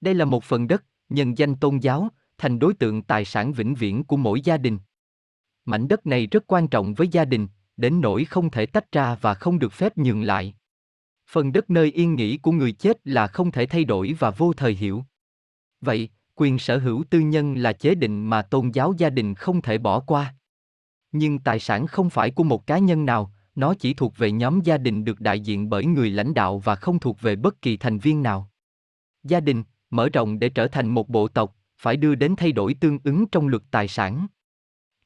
Đây 0.00 0.14
là 0.14 0.24
một 0.24 0.44
phần 0.44 0.68
đất, 0.68 0.84
nhân 1.08 1.38
danh 1.38 1.56
tôn 1.56 1.78
giáo, 1.78 2.08
thành 2.38 2.58
đối 2.58 2.74
tượng 2.74 3.02
tài 3.02 3.24
sản 3.24 3.52
vĩnh 3.52 3.74
viễn 3.74 4.04
của 4.04 4.16
mỗi 4.16 4.40
gia 4.40 4.56
đình. 4.56 4.78
Mảnh 5.64 5.88
đất 5.88 6.06
này 6.06 6.26
rất 6.26 6.44
quan 6.46 6.68
trọng 6.68 6.94
với 6.94 7.08
gia 7.08 7.24
đình, 7.24 7.48
đến 7.76 8.00
nỗi 8.00 8.24
không 8.24 8.50
thể 8.50 8.66
tách 8.66 8.92
ra 8.92 9.14
và 9.20 9.34
không 9.34 9.58
được 9.58 9.72
phép 9.72 9.98
nhường 9.98 10.22
lại. 10.22 10.54
Phần 11.30 11.52
đất 11.52 11.70
nơi 11.70 11.90
yên 11.90 12.14
nghỉ 12.14 12.36
của 12.36 12.52
người 12.52 12.72
chết 12.72 12.98
là 13.04 13.26
không 13.26 13.52
thể 13.52 13.66
thay 13.66 13.84
đổi 13.84 14.16
và 14.18 14.30
vô 14.30 14.52
thời 14.52 14.74
hiệu. 14.74 15.04
Vậy, 15.80 16.08
quyền 16.34 16.58
sở 16.58 16.78
hữu 16.78 17.04
tư 17.10 17.20
nhân 17.20 17.54
là 17.54 17.72
chế 17.72 17.94
định 17.94 18.30
mà 18.30 18.42
tôn 18.42 18.70
giáo 18.70 18.94
gia 18.98 19.10
đình 19.10 19.34
không 19.34 19.62
thể 19.62 19.78
bỏ 19.78 20.00
qua. 20.00 20.34
Nhưng 21.12 21.38
tài 21.38 21.58
sản 21.58 21.86
không 21.86 22.10
phải 22.10 22.30
của 22.30 22.44
một 22.44 22.66
cá 22.66 22.78
nhân 22.78 23.06
nào, 23.06 23.32
nó 23.54 23.74
chỉ 23.74 23.94
thuộc 23.94 24.16
về 24.16 24.32
nhóm 24.32 24.60
gia 24.60 24.78
đình 24.78 25.04
được 25.04 25.20
đại 25.20 25.40
diện 25.40 25.68
bởi 25.70 25.84
người 25.84 26.10
lãnh 26.10 26.34
đạo 26.34 26.58
và 26.58 26.74
không 26.74 26.98
thuộc 26.98 27.20
về 27.20 27.36
bất 27.36 27.62
kỳ 27.62 27.76
thành 27.76 27.98
viên 27.98 28.22
nào. 28.22 28.50
Gia 29.22 29.40
đình, 29.40 29.64
mở 29.90 30.08
rộng 30.08 30.38
để 30.38 30.48
trở 30.48 30.66
thành 30.66 30.88
một 30.88 31.08
bộ 31.08 31.28
tộc, 31.28 31.56
phải 31.78 31.96
đưa 31.96 32.14
đến 32.14 32.34
thay 32.36 32.52
đổi 32.52 32.74
tương 32.74 32.98
ứng 33.04 33.26
trong 33.26 33.48
luật 33.48 33.62
tài 33.70 33.88
sản. 33.88 34.26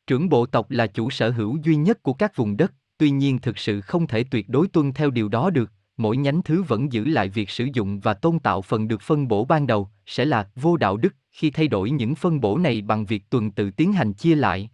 Trưởng 0.07 0.29
bộ 0.29 0.47
tộc 0.47 0.71
là 0.71 0.87
chủ 0.87 1.11
sở 1.11 1.31
hữu 1.31 1.59
duy 1.63 1.77
nhất 1.77 2.03
của 2.03 2.13
các 2.13 2.37
vùng 2.37 2.57
đất, 2.57 2.73
tuy 2.99 3.11
nhiên 3.11 3.39
thực 3.39 3.59
sự 3.59 3.81
không 3.81 4.07
thể 4.07 4.25
tuyệt 4.25 4.49
đối 4.49 4.69
tuân 4.69 4.93
theo 4.93 5.11
điều 5.11 5.29
đó 5.29 5.51
được, 5.51 5.71
mỗi 5.97 6.17
nhánh 6.17 6.43
thứ 6.43 6.63
vẫn 6.63 6.93
giữ 6.93 7.05
lại 7.05 7.29
việc 7.29 7.51
sử 7.51 7.69
dụng 7.73 8.01
và 8.01 8.15
tôn 8.15 8.39
tạo 8.39 8.63
phần 8.63 8.89
được 8.89 9.03
phân 9.03 9.29
bổ 9.29 9.45
ban 9.45 9.67
đầu, 9.67 9.89
sẽ 10.07 10.25
là 10.25 10.49
vô 10.55 10.77
đạo 10.77 10.97
đức 10.97 11.15
khi 11.31 11.51
thay 11.51 11.69
đổi 11.69 11.91
những 11.91 12.15
phân 12.15 12.41
bổ 12.41 12.59
này 12.59 12.83
bằng 12.83 13.05
việc 13.05 13.31
tuần 13.31 13.51
tự 13.51 13.71
tiến 13.71 13.93
hành 13.93 14.13
chia 14.13 14.35
lại. 14.35 14.71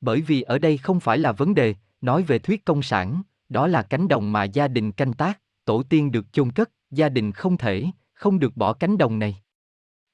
Bởi 0.00 0.20
vì 0.20 0.42
ở 0.42 0.58
đây 0.58 0.78
không 0.78 1.00
phải 1.00 1.18
là 1.18 1.32
vấn 1.32 1.54
đề, 1.54 1.74
nói 2.00 2.22
về 2.22 2.38
thuyết 2.38 2.64
công 2.64 2.82
sản, 2.82 3.22
đó 3.48 3.66
là 3.66 3.82
cánh 3.82 4.08
đồng 4.08 4.32
mà 4.32 4.44
gia 4.44 4.68
đình 4.68 4.92
canh 4.92 5.12
tác, 5.12 5.40
tổ 5.64 5.82
tiên 5.82 6.10
được 6.10 6.32
chôn 6.32 6.52
cất, 6.52 6.70
gia 6.90 7.08
đình 7.08 7.32
không 7.32 7.56
thể, 7.56 7.86
không 8.14 8.38
được 8.38 8.56
bỏ 8.56 8.72
cánh 8.72 8.98
đồng 8.98 9.18
này. 9.18 9.36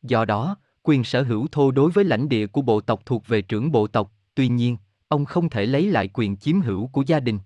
Do 0.02 0.24
đó, 0.24 0.56
quyền 0.82 1.04
sở 1.04 1.22
hữu 1.22 1.46
thô 1.52 1.70
đối 1.70 1.90
với 1.90 2.04
lãnh 2.04 2.28
địa 2.28 2.46
của 2.46 2.62
bộ 2.62 2.80
tộc 2.80 3.06
thuộc 3.06 3.26
về 3.26 3.42
trưởng 3.42 3.72
bộ 3.72 3.86
tộc, 3.86 4.12
tuy 4.34 4.48
nhiên, 4.48 4.76
ông 5.08 5.24
không 5.24 5.48
thể 5.48 5.66
lấy 5.66 5.90
lại 5.90 6.08
quyền 6.14 6.36
chiếm 6.36 6.60
hữu 6.60 6.86
của 6.86 7.02
gia 7.06 7.20
đình. 7.20 7.38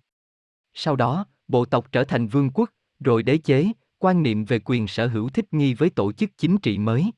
Sau 0.75 0.97
đó, 0.97 1.27
bộ 1.49 1.65
tộc 1.65 1.93
trở 1.93 2.05
thành 2.05 2.29
vương 2.29 2.51
quốc, 2.51 2.71
rồi 3.01 3.23
đế 3.23 3.39
chế, 3.39 3.73
quan 3.99 4.23
niệm 4.23 4.45
về 4.45 4.59
quyền 4.65 4.87
sở 4.87 5.07
hữu 5.07 5.29
thích 5.29 5.55
nghi 5.55 5.75
với 5.75 5.91
tổ 5.91 6.13
chức 6.13 6.31
chính 6.39 6.59
trị 6.59 6.79
mới. 6.79 7.11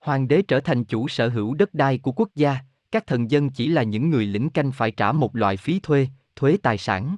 Hoàng 0.00 0.28
đế 0.28 0.42
trở 0.42 0.60
thành 0.60 0.84
chủ 0.84 1.08
sở 1.08 1.28
hữu 1.28 1.54
đất 1.54 1.74
đai 1.74 1.98
của 1.98 2.12
quốc 2.12 2.28
gia, 2.34 2.58
các 2.92 3.06
thần 3.06 3.30
dân 3.30 3.50
chỉ 3.50 3.68
là 3.68 3.82
những 3.82 4.10
người 4.10 4.26
lĩnh 4.26 4.50
canh 4.50 4.72
phải 4.72 4.90
trả 4.90 5.12
một 5.12 5.36
loại 5.36 5.56
phí 5.56 5.80
thuê, 5.80 6.08
thuế 6.36 6.56
tài 6.62 6.78
sản. 6.78 7.16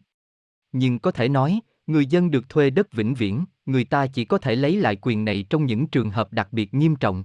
Nhưng 0.72 0.98
có 0.98 1.10
thể 1.10 1.28
nói, 1.28 1.60
người 1.86 2.06
dân 2.06 2.30
được 2.30 2.48
thuê 2.48 2.70
đất 2.70 2.92
vĩnh 2.92 3.14
viễn, 3.14 3.44
người 3.66 3.84
ta 3.84 4.06
chỉ 4.06 4.24
có 4.24 4.38
thể 4.38 4.56
lấy 4.56 4.76
lại 4.76 4.96
quyền 5.02 5.24
này 5.24 5.44
trong 5.50 5.66
những 5.66 5.86
trường 5.86 6.10
hợp 6.10 6.32
đặc 6.32 6.52
biệt 6.52 6.74
nghiêm 6.74 6.96
trọng. 6.96 7.24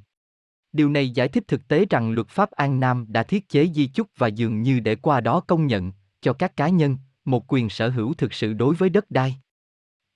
Điều 0.73 0.89
này 0.89 1.09
giải 1.09 1.27
thích 1.27 1.43
thực 1.47 1.67
tế 1.67 1.85
rằng 1.89 2.11
luật 2.11 2.27
pháp 2.27 2.51
An 2.51 2.79
Nam 2.79 3.05
đã 3.09 3.23
thiết 3.23 3.49
chế 3.49 3.67
di 3.75 3.87
chúc 3.87 4.07
và 4.17 4.27
dường 4.27 4.61
như 4.61 4.79
để 4.79 4.95
qua 4.95 5.21
đó 5.21 5.39
công 5.39 5.67
nhận, 5.67 5.91
cho 6.21 6.33
các 6.33 6.57
cá 6.57 6.69
nhân, 6.69 6.97
một 7.25 7.53
quyền 7.53 7.69
sở 7.69 7.89
hữu 7.89 8.13
thực 8.13 8.33
sự 8.33 8.53
đối 8.53 8.75
với 8.75 8.89
đất 8.89 9.11
đai. 9.11 9.35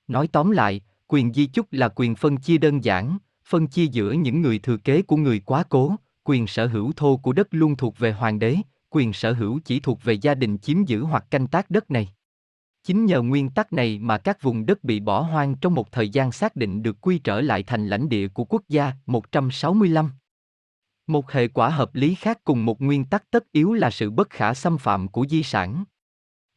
Nói 0.08 0.28
tóm 0.28 0.52
lại, 0.52 0.82
quyền 1.08 1.34
di 1.34 1.46
chúc 1.46 1.68
là 1.72 1.90
quyền 1.96 2.16
phân 2.16 2.38
chia 2.38 2.58
đơn 2.58 2.84
giản, 2.84 3.18
phân 3.46 3.68
chia 3.68 3.86
giữa 3.86 4.12
những 4.12 4.42
người 4.42 4.60
thừa 4.60 4.78
kế 4.78 5.02
của 5.02 5.18
người 5.18 5.40
quá 5.40 5.64
cố, 5.70 5.96
quyền 6.24 6.48
sở 6.48 6.68
hữu 6.68 6.92
thô 6.96 7.18
của 7.18 7.34
đất 7.34 7.48
luôn 7.52 7.76
thuộc 7.76 7.98
về 7.98 8.12
hoàng 8.12 8.40
đế, 8.40 8.58
quyền 8.90 9.14
sở 9.14 9.34
hữu 9.34 9.60
chỉ 9.66 9.80
thuộc 9.80 10.04
về 10.04 10.14
gia 10.14 10.36
đình 10.36 10.58
chiếm 10.58 10.86
giữ 10.86 11.04
hoặc 11.04 11.26
canh 11.32 11.48
tác 11.48 11.70
đất 11.70 11.92
này. 11.92 12.14
Chính 12.84 13.06
nhờ 13.06 13.22
nguyên 13.22 13.50
tắc 13.50 13.74
này 13.74 14.00
mà 14.00 14.18
các 14.18 14.42
vùng 14.42 14.66
đất 14.66 14.84
bị 14.84 15.00
bỏ 15.00 15.22
hoang 15.22 15.56
trong 15.56 15.76
một 15.76 15.92
thời 15.92 16.10
gian 16.10 16.32
xác 16.32 16.56
định 16.56 16.84
được 16.84 17.02
quy 17.02 17.20
trở 17.20 17.42
lại 17.42 17.64
thành 17.64 17.88
lãnh 17.88 18.10
địa 18.10 18.28
của 18.28 18.44
quốc 18.44 18.62
gia 18.70 18.92
165. 19.06 20.10
Một 21.08 21.32
hệ 21.32 21.48
quả 21.48 21.70
hợp 21.70 21.96
lý 21.96 22.16
khác 22.16 22.40
cùng 22.44 22.66
một 22.66 22.82
nguyên 22.82 23.06
tắc 23.06 23.32
tất 23.32 23.52
yếu 23.52 23.74
là 23.74 23.90
sự 23.90 24.10
bất 24.12 24.30
khả 24.30 24.54
xâm 24.54 24.78
phạm 24.78 25.08
của 25.08 25.26
di 25.30 25.44
sản. 25.44 25.84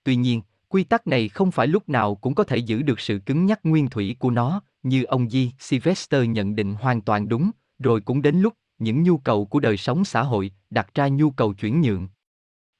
Tuy 0.04 0.16
nhiên, 0.16 0.42
quy 0.68 0.84
tắc 0.84 1.06
này 1.06 1.28
không 1.28 1.50
phải 1.50 1.66
lúc 1.66 1.88
nào 1.88 2.14
cũng 2.14 2.34
có 2.34 2.44
thể 2.44 2.56
giữ 2.56 2.82
được 2.82 3.00
sự 3.00 3.18
cứng 3.18 3.46
nhắc 3.46 3.60
nguyên 3.64 3.90
thủy 3.90 4.16
của 4.18 4.30
nó, 4.30 4.62
như 4.82 5.04
ông 5.04 5.30
Di 5.30 5.52
Sylvester 5.58 6.28
nhận 6.28 6.56
định 6.56 6.74
hoàn 6.74 7.00
toàn 7.00 7.28
đúng, 7.28 7.50
rồi 7.78 8.00
cũng 8.00 8.22
đến 8.22 8.40
lúc 8.40 8.54
những 8.78 9.02
nhu 9.02 9.18
cầu 9.18 9.46
của 9.46 9.60
đời 9.60 9.76
sống 9.76 10.04
xã 10.04 10.22
hội 10.22 10.50
đặt 10.70 10.94
ra 10.94 11.08
nhu 11.08 11.30
cầu 11.30 11.54
chuyển 11.54 11.80
nhượng. 11.80 12.08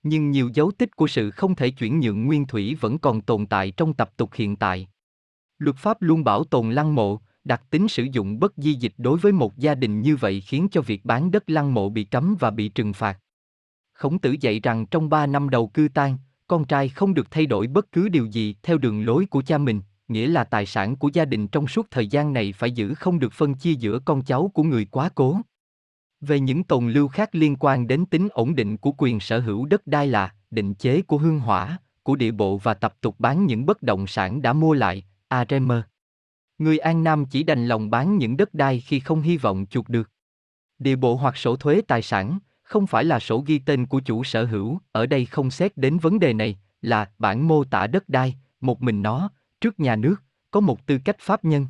Nhưng 0.05 0.31
nhiều 0.31 0.51
dấu 0.55 0.71
tích 0.79 0.97
của 0.97 1.07
sự 1.07 1.31
không 1.31 1.55
thể 1.55 1.71
chuyển 1.71 2.01
nhượng 2.01 2.25
nguyên 2.25 2.47
thủy 2.47 2.77
vẫn 2.81 2.99
còn 2.99 3.21
tồn 3.21 3.47
tại 3.47 3.71
trong 3.71 3.95
tập 3.95 4.11
tục 4.17 4.31
hiện 4.35 4.57
tại. 4.57 4.89
Luật 5.59 5.77
pháp 5.77 6.03
luôn 6.03 6.25
bảo 6.25 6.45
tồn 6.45 6.71
lăng 6.71 6.95
mộ, 6.95 7.21
đặc 7.45 7.63
tính 7.71 7.89
sử 7.89 8.07
dụng 8.13 8.41
bất 8.41 8.53
di 8.57 8.73
dịch 8.73 8.93
đối 8.99 9.19
với 9.19 9.33
một 9.33 9.57
gia 9.57 9.75
đình 9.75 10.01
như 10.01 10.17
vậy 10.17 10.41
khiến 10.41 10.69
cho 10.71 10.81
việc 10.81 11.05
bán 11.05 11.31
đất 11.31 11.51
lăng 11.51 11.75
mộ 11.75 11.89
bị 11.89 12.05
cấm 12.05 12.37
và 12.41 12.51
bị 12.51 12.69
trừng 12.69 12.93
phạt. 12.93 13.19
Khổng 13.93 14.19
tử 14.19 14.37
dạy 14.41 14.61
rằng 14.61 14.87
trong 14.87 15.09
ba 15.09 15.27
năm 15.27 15.49
đầu 15.49 15.67
cư 15.67 15.89
tan, 15.95 16.19
con 16.47 16.65
trai 16.65 16.89
không 16.89 17.15
được 17.15 17.31
thay 17.31 17.47
đổi 17.47 17.67
bất 17.67 17.93
cứ 17.93 18.09
điều 18.09 18.27
gì 18.27 18.55
theo 18.63 18.79
đường 18.79 19.05
lối 19.05 19.27
của 19.27 19.43
cha 19.43 19.59
mình, 19.59 19.81
nghĩa 20.09 20.29
là 20.29 20.45
tài 20.45 20.67
sản 20.67 20.97
của 20.97 21.11
gia 21.13 21.25
đình 21.25 21.49
trong 21.49 21.67
suốt 21.67 21.87
thời 21.91 22.07
gian 22.07 22.33
này 22.33 22.53
phải 22.53 22.71
giữ 22.71 22.95
không 22.95 23.19
được 23.19 23.33
phân 23.33 23.55
chia 23.55 23.73
giữa 23.73 23.99
con 23.99 24.23
cháu 24.23 24.51
của 24.55 24.63
người 24.63 24.85
quá 24.85 25.09
cố. 25.15 25.41
Về 26.27 26.41
những 26.41 26.65
tồn 26.65 26.93
lưu 26.93 27.09
khác 27.09 27.35
liên 27.35 27.57
quan 27.57 27.87
đến 27.87 28.07
tính 28.07 28.29
ổn 28.33 28.55
định 28.55 28.77
của 28.77 28.93
quyền 28.99 29.21
sở 29.21 29.41
hữu 29.41 29.67
đất 29.67 29.87
đai 29.87 30.07
là 30.07 30.35
định 30.51 30.75
chế 30.75 31.03
của 31.03 31.19
hương 31.19 31.41
hỏa, 31.41 31.79
của 32.03 32.17
địa 32.17 32.31
bộ 32.31 32.57
và 32.57 32.75
tập 32.75 32.95
tục 33.01 33.15
bán 33.19 33.47
những 33.47 33.67
bất 33.67 33.83
động 33.83 34.07
sản 34.07 34.43
đã 34.43 34.53
mua 34.53 34.75
lại, 34.75 35.05
Aremer. 35.29 35.81
Người 36.59 36.79
An 36.79 37.05
Nam 37.05 37.25
chỉ 37.27 37.43
đành 37.43 37.69
lòng 37.69 37.91
bán 37.91 38.19
những 38.19 38.37
đất 38.37 38.55
đai 38.55 38.81
khi 38.81 39.01
không 39.01 39.23
hy 39.23 39.37
vọng 39.37 39.67
chuộc 39.71 39.89
được. 39.89 40.11
Địa 40.79 40.97
bộ 40.97 41.17
hoặc 41.17 41.37
sổ 41.37 41.57
thuế 41.57 41.81
tài 41.89 42.03
sản, 42.03 42.39
không 42.63 42.87
phải 42.87 43.05
là 43.05 43.21
sổ 43.21 43.45
ghi 43.47 43.59
tên 43.59 43.87
của 43.87 44.01
chủ 44.01 44.25
sở 44.25 44.45
hữu, 44.45 44.79
ở 44.93 45.07
đây 45.07 45.27
không 45.27 45.51
xét 45.51 45.77
đến 45.77 45.99
vấn 45.99 46.19
đề 46.19 46.33
này, 46.33 46.59
là 46.83 47.11
bản 47.19 47.49
mô 47.49 47.65
tả 47.65 47.87
đất 47.87 48.09
đai, 48.09 48.37
một 48.61 48.83
mình 48.83 49.03
nó, 49.03 49.31
trước 49.61 49.81
nhà 49.81 49.97
nước, 49.97 50.17
có 50.51 50.61
một 50.61 50.87
tư 50.87 50.99
cách 51.05 51.17
pháp 51.19 51.45
nhân. 51.45 51.67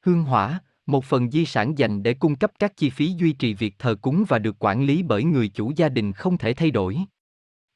Hương 0.00 0.24
hỏa, 0.24 0.60
một 0.86 1.04
phần 1.04 1.30
di 1.30 1.44
sản 1.44 1.78
dành 1.78 2.02
để 2.02 2.14
cung 2.14 2.36
cấp 2.36 2.52
các 2.58 2.76
chi 2.76 2.90
phí 2.90 3.12
duy 3.12 3.32
trì 3.32 3.54
việc 3.54 3.74
thờ 3.78 3.94
cúng 4.02 4.24
và 4.28 4.38
được 4.38 4.56
quản 4.58 4.84
lý 4.84 5.02
bởi 5.02 5.24
người 5.24 5.48
chủ 5.48 5.72
gia 5.76 5.88
đình 5.88 6.12
không 6.12 6.38
thể 6.38 6.54
thay 6.54 6.70
đổi. 6.70 6.98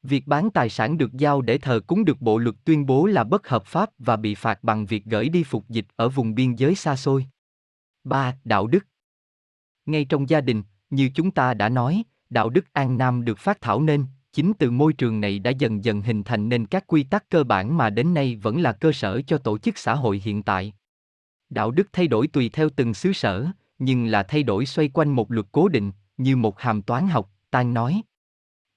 Việc 0.03 0.27
bán 0.27 0.51
tài 0.51 0.69
sản 0.69 0.99
được 0.99 1.13
giao 1.13 1.43
để 1.43 1.59
thờ 1.59 1.81
cúng 1.87 2.05
được 2.05 2.21
bộ 2.21 2.39
luật 2.39 2.57
tuyên 2.65 2.87
bố 2.87 3.07
là 3.07 3.25
bất 3.25 3.49
hợp 3.49 3.67
pháp 3.67 3.91
và 3.99 4.17
bị 4.17 4.35
phạt 4.35 4.65
bằng 4.65 4.87
việc 4.87 5.05
gửi 5.05 5.29
đi 5.29 5.45
phục 5.45 5.69
dịch 5.69 5.87
ở 5.97 6.09
vùng 6.09 6.35
biên 6.35 6.55
giới 6.55 6.75
xa 6.75 6.97
xôi. 6.97 7.27
3. 8.05 8.37
Đạo 8.45 8.67
đức 8.67 8.87
Ngay 9.87 10.05
trong 10.05 10.29
gia 10.29 10.41
đình, 10.41 10.63
như 10.91 11.11
chúng 11.15 11.31
ta 11.31 11.55
đã 11.55 11.69
nói, 11.69 12.03
đạo 12.31 12.51
đức 12.51 12.73
an 12.73 12.99
nam 12.99 13.25
được 13.25 13.39
phát 13.39 13.61
thảo 13.61 13.83
nên, 13.83 14.05
chính 14.33 14.53
từ 14.59 14.71
môi 14.71 14.93
trường 14.93 15.21
này 15.21 15.39
đã 15.39 15.51
dần 15.51 15.85
dần 15.85 16.03
hình 16.03 16.23
thành 16.23 16.49
nên 16.49 16.67
các 16.67 16.87
quy 16.87 17.03
tắc 17.03 17.29
cơ 17.29 17.45
bản 17.45 17.77
mà 17.77 17.91
đến 17.91 18.15
nay 18.15 18.37
vẫn 18.37 18.61
là 18.61 18.73
cơ 18.73 18.93
sở 18.93 19.21
cho 19.27 19.39
tổ 19.39 19.59
chức 19.59 19.79
xã 19.79 19.95
hội 19.95 20.23
hiện 20.25 20.43
tại. 20.43 20.73
Đạo 21.51 21.71
đức 21.71 21.89
thay 21.93 22.09
đổi 22.09 22.27
tùy 22.27 22.49
theo 22.53 22.69
từng 22.77 22.95
xứ 22.95 23.13
sở, 23.13 23.47
nhưng 23.79 24.07
là 24.07 24.23
thay 24.23 24.43
đổi 24.43 24.67
xoay 24.67 24.89
quanh 24.89 25.13
một 25.13 25.31
luật 25.31 25.47
cố 25.53 25.69
định, 25.69 25.93
như 26.17 26.37
một 26.37 26.61
hàm 26.61 26.83
toán 26.83 27.09
học, 27.09 27.31
tan 27.51 27.75
nói. 27.75 28.03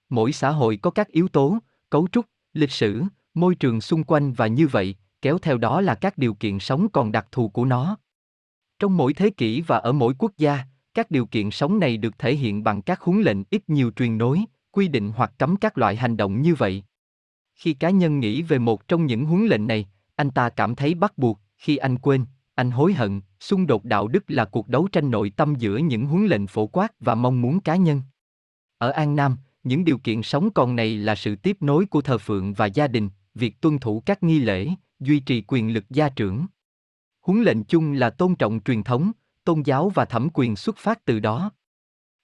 Mỗi 0.09 0.31
xã 0.31 0.49
hội 0.49 0.77
có 0.77 0.91
các 0.91 1.07
yếu 1.07 1.27
tố, 1.27 1.57
cấu 1.89 2.07
trúc, 2.11 2.25
lịch 2.53 2.71
sử, 2.71 3.03
môi 3.33 3.55
trường 3.55 3.81
xung 3.81 4.03
quanh 4.03 4.33
và 4.33 4.47
như 4.47 4.67
vậy, 4.67 4.95
kéo 5.21 5.37
theo 5.37 5.57
đó 5.57 5.81
là 5.81 5.95
các 5.95 6.17
điều 6.17 6.33
kiện 6.33 6.59
sống 6.59 6.87
còn 6.89 7.11
đặc 7.11 7.27
thù 7.31 7.49
của 7.49 7.65
nó. 7.65 7.97
Trong 8.79 8.97
mỗi 8.97 9.13
thế 9.13 9.29
kỷ 9.29 9.61
và 9.61 9.77
ở 9.77 9.91
mỗi 9.91 10.13
quốc 10.17 10.31
gia, 10.37 10.59
các 10.93 11.11
điều 11.11 11.25
kiện 11.25 11.51
sống 11.51 11.79
này 11.79 11.97
được 11.97 12.19
thể 12.19 12.35
hiện 12.35 12.63
bằng 12.63 12.81
các 12.81 13.01
huấn 13.01 13.21
lệnh 13.21 13.37
ít 13.49 13.63
nhiều 13.69 13.91
truyền 13.91 14.17
nối, 14.17 14.43
quy 14.71 14.87
định 14.87 15.11
hoặc 15.15 15.33
cấm 15.37 15.55
các 15.55 15.77
loại 15.77 15.95
hành 15.95 16.17
động 16.17 16.41
như 16.41 16.55
vậy. 16.55 16.83
Khi 17.55 17.73
cá 17.73 17.89
nhân 17.89 18.19
nghĩ 18.19 18.41
về 18.41 18.59
một 18.59 18.87
trong 18.87 19.05
những 19.05 19.25
huấn 19.25 19.45
lệnh 19.45 19.67
này, 19.67 19.87
anh 20.15 20.31
ta 20.31 20.49
cảm 20.49 20.75
thấy 20.75 20.93
bắt 20.93 21.17
buộc, 21.17 21.39
khi 21.57 21.77
anh 21.77 21.97
quên, 21.97 22.25
anh 22.59 22.71
hối 22.71 22.93
hận, 22.93 23.21
xung 23.39 23.67
đột 23.67 23.85
đạo 23.85 24.07
đức 24.07 24.23
là 24.27 24.45
cuộc 24.45 24.67
đấu 24.67 24.87
tranh 24.91 25.11
nội 25.11 25.29
tâm 25.29 25.55
giữa 25.55 25.77
những 25.77 26.05
huấn 26.05 26.25
lệnh 26.25 26.47
phổ 26.47 26.67
quát 26.67 26.99
và 26.99 27.15
mong 27.15 27.41
muốn 27.41 27.59
cá 27.59 27.75
nhân. 27.75 28.01
Ở 28.77 28.89
An 28.89 29.15
Nam, 29.15 29.37
những 29.63 29.85
điều 29.85 29.97
kiện 29.97 30.23
sống 30.23 30.51
còn 30.51 30.75
này 30.75 30.97
là 30.97 31.15
sự 31.15 31.35
tiếp 31.35 31.57
nối 31.59 31.85
của 31.85 32.01
thờ 32.01 32.17
phượng 32.17 32.53
và 32.53 32.65
gia 32.65 32.87
đình, 32.87 33.09
việc 33.35 33.61
tuân 33.61 33.79
thủ 33.79 34.03
các 34.05 34.23
nghi 34.23 34.39
lễ, 34.39 34.69
duy 34.99 35.19
trì 35.19 35.43
quyền 35.47 35.73
lực 35.73 35.83
gia 35.89 36.09
trưởng. 36.09 36.45
Huấn 37.21 37.43
lệnh 37.43 37.63
chung 37.63 37.91
là 37.91 38.09
tôn 38.09 38.35
trọng 38.35 38.59
truyền 38.65 38.83
thống, 38.83 39.11
tôn 39.43 39.61
giáo 39.61 39.89
và 39.89 40.05
thẩm 40.05 40.27
quyền 40.33 40.55
xuất 40.55 40.77
phát 40.77 41.05
từ 41.05 41.19
đó. 41.19 41.51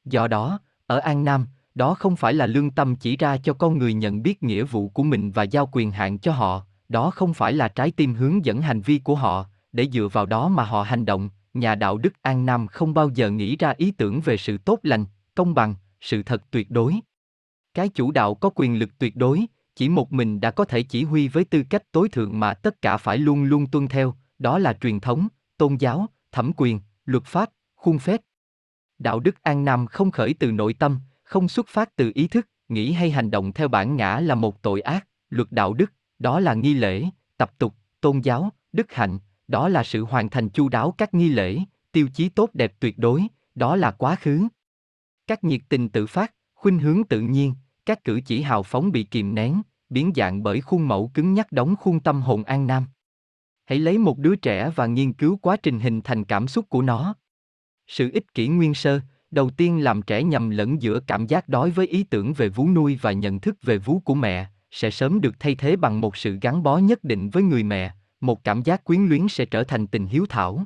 Do 0.06 0.28
đó, 0.28 0.60
ở 0.88 0.98
An 0.98 1.24
Nam, 1.24 1.46
đó 1.76 1.94
không 1.94 2.16
phải 2.16 2.34
là 2.34 2.48
lương 2.48 2.72
tâm 2.72 2.96
chỉ 2.96 3.18
ra 3.18 3.38
cho 3.38 3.54
con 3.54 3.78
người 3.78 3.94
nhận 3.94 4.24
biết 4.24 4.44
nghĩa 4.44 4.64
vụ 4.64 4.90
của 4.90 5.04
mình 5.04 5.32
và 5.32 5.44
giao 5.44 5.70
quyền 5.72 5.92
hạn 5.92 6.18
cho 6.18 6.32
họ, 6.32 6.66
đó 6.90 7.12
không 7.12 7.34
phải 7.34 7.54
là 7.54 7.68
trái 7.68 7.92
tim 7.92 8.14
hướng 8.14 8.46
dẫn 8.46 8.62
hành 8.62 8.82
vi 8.82 9.00
của 9.00 9.16
họ, 9.16 9.46
để 9.76 9.88
dựa 9.94 10.08
vào 10.08 10.26
đó 10.26 10.48
mà 10.48 10.64
họ 10.64 10.84
hành 10.84 11.06
động, 11.06 11.30
nhà 11.54 11.76
đạo 11.76 11.98
đức 11.98 12.14
An 12.22 12.46
Nam 12.46 12.68
không 12.68 12.94
bao 12.94 13.10
giờ 13.10 13.30
nghĩ 13.30 13.56
ra 13.56 13.74
ý 13.78 13.92
tưởng 13.92 14.22
về 14.22 14.38
sự 14.38 14.58
tốt 14.58 14.80
lành, 14.84 15.06
công 15.36 15.54
bằng, 15.54 15.76
sự 16.02 16.24
thật 16.24 16.44
tuyệt 16.52 16.72
đối. 16.72 16.96
Cái 17.74 17.90
chủ 17.90 18.12
đạo 18.12 18.36
có 18.36 18.50
quyền 18.56 18.80
lực 18.80 18.90
tuyệt 18.98 19.16
đối, 19.16 19.46
chỉ 19.76 19.90
một 19.90 20.14
mình 20.14 20.42
đã 20.42 20.52
có 20.52 20.66
thể 20.66 20.84
chỉ 20.84 21.04
huy 21.04 21.28
với 21.28 21.46
tư 21.46 21.64
cách 21.70 21.92
tối 21.92 22.10
thượng 22.10 22.40
mà 22.40 22.54
tất 22.54 22.82
cả 22.82 22.98
phải 22.98 23.18
luôn 23.18 23.44
luôn 23.44 23.68
tuân 23.68 23.88
theo, 23.88 24.16
đó 24.40 24.60
là 24.60 24.74
truyền 24.74 25.00
thống, 25.00 25.28
tôn 25.58 25.76
giáo, 25.76 26.08
thẩm 26.32 26.52
quyền, 26.58 26.80
luật 27.06 27.24
pháp, 27.24 27.50
khuôn 27.76 28.00
phép. 28.00 28.22
Đạo 29.00 29.20
đức 29.20 29.44
An 29.44 29.66
Nam 29.66 29.88
không 29.88 30.12
khởi 30.12 30.34
từ 30.34 30.52
nội 30.52 30.74
tâm, 30.74 31.00
không 31.24 31.50
xuất 31.50 31.68
phát 31.68 31.96
từ 31.96 32.12
ý 32.16 32.28
thức, 32.28 32.48
nghĩ 32.70 32.92
hay 32.92 33.12
hành 33.12 33.32
động 33.32 33.54
theo 33.54 33.68
bản 33.68 33.96
ngã 33.96 34.20
là 34.20 34.36
một 34.36 34.62
tội 34.62 34.82
ác, 34.82 35.08
luật 35.30 35.52
đạo 35.52 35.74
đức, 35.74 35.94
đó 36.20 36.40
là 36.40 36.54
nghi 36.54 36.74
lễ, 36.74 37.06
tập 37.38 37.52
tục, 37.58 37.76
tôn 38.02 38.20
giáo, 38.20 38.50
đức 38.74 38.94
hạnh, 38.94 39.20
đó 39.48 39.70
là 39.70 39.84
sự 39.84 40.04
hoàn 40.04 40.30
thành 40.30 40.50
chu 40.50 40.70
đáo 40.70 40.94
các 40.98 41.14
nghi 41.14 41.30
lễ, 41.30 41.60
tiêu 41.92 42.08
chí 42.14 42.30
tốt 42.30 42.50
đẹp 42.54 42.74
tuyệt 42.80 42.98
đối, 42.98 43.28
đó 43.56 43.76
là 43.76 43.92
quá 43.92 44.16
khứ. 44.16 44.48
Các 45.28 45.44
nhiệt 45.44 45.62
tình 45.70 45.90
tự 45.90 46.08
phát, 46.08 46.34
khuynh 46.56 46.80
hướng 46.80 47.04
tự 47.04 47.22
nhiên, 47.22 47.54
các 47.86 48.04
cử 48.04 48.22
chỉ 48.26 48.42
hào 48.42 48.64
phóng 48.64 48.92
bị 48.92 49.04
kìm 49.04 49.36
nén, 49.36 49.62
biến 49.90 50.12
dạng 50.16 50.44
bởi 50.44 50.62
khuôn 50.62 50.88
mẫu 50.88 51.12
cứng 51.14 51.34
nhắc 51.34 51.52
đóng 51.52 51.76
khuôn 51.76 52.00
tâm 52.00 52.22
hồn 52.22 52.44
an 52.44 52.68
nam. 52.68 52.86
Hãy 53.66 53.80
lấy 53.80 53.98
một 53.98 54.18
đứa 54.18 54.36
trẻ 54.36 54.72
và 54.76 54.86
nghiên 54.86 55.14
cứu 55.14 55.38
quá 55.38 55.58
trình 55.58 55.80
hình 55.80 56.02
thành 56.02 56.24
cảm 56.24 56.48
xúc 56.48 56.66
của 56.70 56.82
nó. 56.82 57.16
Sự 57.88 58.12
ích 58.14 58.34
kỷ 58.34 58.48
nguyên 58.48 58.74
sơ, 58.74 59.00
đầu 59.32 59.50
tiên 59.50 59.84
làm 59.84 60.02
trẻ 60.02 60.24
nhầm 60.24 60.50
lẫn 60.50 60.82
giữa 60.82 61.00
cảm 61.08 61.28
giác 61.28 61.50
đói 61.50 61.72
với 61.72 61.88
ý 61.88 62.04
tưởng 62.04 62.34
về 62.34 62.50
vú 62.50 62.70
nuôi 62.70 63.00
và 63.02 63.12
nhận 63.12 63.40
thức 63.40 63.56
về 63.64 63.78
vú 63.78 64.00
của 64.00 64.16
mẹ, 64.16 64.48
sẽ 64.72 64.92
sớm 64.92 65.22
được 65.22 65.36
thay 65.40 65.56
thế 65.56 65.76
bằng 65.76 66.02
một 66.02 66.18
sự 66.18 66.38
gắn 66.42 66.64
bó 66.64 66.78
nhất 66.78 67.04
định 67.04 67.30
với 67.30 67.44
người 67.44 67.64
mẹ, 67.64 67.94
một 68.22 68.44
cảm 68.44 68.62
giác 68.62 68.84
quyến 68.84 69.06
luyến 69.06 69.28
sẽ 69.28 69.46
trở 69.46 69.64
thành 69.64 69.88
tình 69.88 70.06
hiếu 70.06 70.26
thảo. 70.30 70.66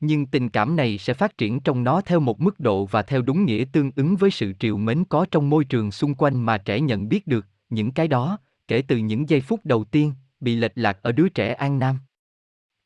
Nhưng 0.00 0.26
tình 0.26 0.48
cảm 0.48 0.76
này 0.76 0.98
sẽ 0.98 1.14
phát 1.14 1.38
triển 1.38 1.60
trong 1.60 1.84
nó 1.84 2.00
theo 2.00 2.20
một 2.20 2.40
mức 2.40 2.60
độ 2.60 2.86
và 2.86 3.02
theo 3.02 3.22
đúng 3.22 3.44
nghĩa 3.44 3.64
tương 3.72 3.90
ứng 3.96 4.16
với 4.16 4.30
sự 4.30 4.52
triều 4.58 4.76
mến 4.76 5.04
có 5.04 5.26
trong 5.30 5.50
môi 5.50 5.64
trường 5.64 5.90
xung 5.90 6.14
quanh 6.14 6.46
mà 6.46 6.58
trẻ 6.58 6.80
nhận 6.80 7.08
biết 7.08 7.26
được, 7.26 7.46
những 7.70 7.90
cái 7.92 8.08
đó, 8.08 8.38
kể 8.68 8.82
từ 8.82 8.96
những 8.96 9.28
giây 9.28 9.40
phút 9.40 9.60
đầu 9.64 9.84
tiên, 9.84 10.12
bị 10.40 10.56
lệch 10.56 10.72
lạc 10.74 10.98
ở 11.02 11.12
đứa 11.12 11.28
trẻ 11.28 11.52
An 11.52 11.78
Nam. 11.78 11.98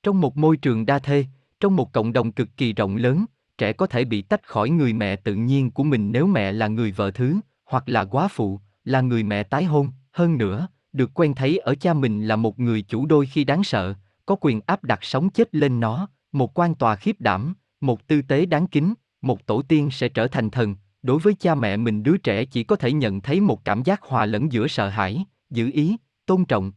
Trong 0.03 0.21
một 0.21 0.37
môi 0.37 0.57
trường 0.57 0.87
đa 0.87 0.99
thê, 0.99 1.25
trong 1.61 1.77
một 1.77 1.93
cộng 1.93 2.13
đồng 2.13 2.33
cực 2.33 2.49
kỳ 2.57 2.73
rộng 2.73 2.97
lớn, 2.97 3.25
trẻ 3.59 3.73
có 3.73 3.87
thể 3.87 4.05
bị 4.05 4.23
tách 4.23 4.47
khỏi 4.47 4.71
người 4.71 4.93
mẹ 4.93 5.17
tự 5.17 5.35
nhiên 5.35 5.71
của 5.71 5.85
mình 5.85 6.13
nếu 6.13 6.27
mẹ 6.27 6.53
là 6.53 6.69
người 6.69 6.93
vợ 6.93 7.11
thứ, 7.11 7.41
hoặc 7.65 7.89
là 7.89 8.05
quá 8.05 8.29
phụ, 8.29 8.61
là 8.85 9.01
người 9.01 9.23
mẹ 9.23 9.43
tái 9.43 9.65
hôn, 9.65 9.89
hơn 10.13 10.39
nữa, 10.39 10.69
được 10.93 11.11
quen 11.15 11.35
thấy 11.35 11.59
ở 11.59 11.75
cha 11.75 11.95
mình 11.95 12.27
là 12.27 12.37
một 12.37 12.59
người 12.59 12.83
chủ 12.83 13.07
đôi 13.07 13.27
khi 13.27 13.45
đáng 13.45 13.65
sợ, 13.65 13.95
có 14.27 14.37
quyền 14.41 14.61
áp 14.67 14.85
đặt 14.85 15.05
sống 15.05 15.31
chết 15.31 15.55
lên 15.55 15.81
nó, 15.81 16.09
một 16.33 16.59
quan 16.59 16.75
tòa 16.75 16.97
khiếp 16.97 17.21
đảm, 17.21 17.55
một 17.81 18.07
tư 18.07 18.23
tế 18.23 18.47
đáng 18.47 18.67
kính, 18.67 18.95
một 19.23 19.47
tổ 19.47 19.63
tiên 19.63 19.91
sẽ 19.91 20.09
trở 20.09 20.27
thành 20.27 20.51
thần, 20.51 20.77
đối 21.03 21.19
với 21.19 21.35
cha 21.35 21.55
mẹ 21.55 21.77
mình 21.77 22.03
đứa 22.03 22.17
trẻ 22.17 22.45
chỉ 22.45 22.65
có 22.65 22.77
thể 22.77 22.93
nhận 22.93 23.21
thấy 23.21 23.41
một 23.41 23.65
cảm 23.65 23.83
giác 23.83 24.03
hòa 24.03 24.27
lẫn 24.27 24.53
giữa 24.53 24.69
sợ 24.69 24.89
hãi, 24.89 25.25
giữ 25.51 25.71
ý, 25.73 25.97
tôn 26.27 26.45
trọng. 26.45 26.73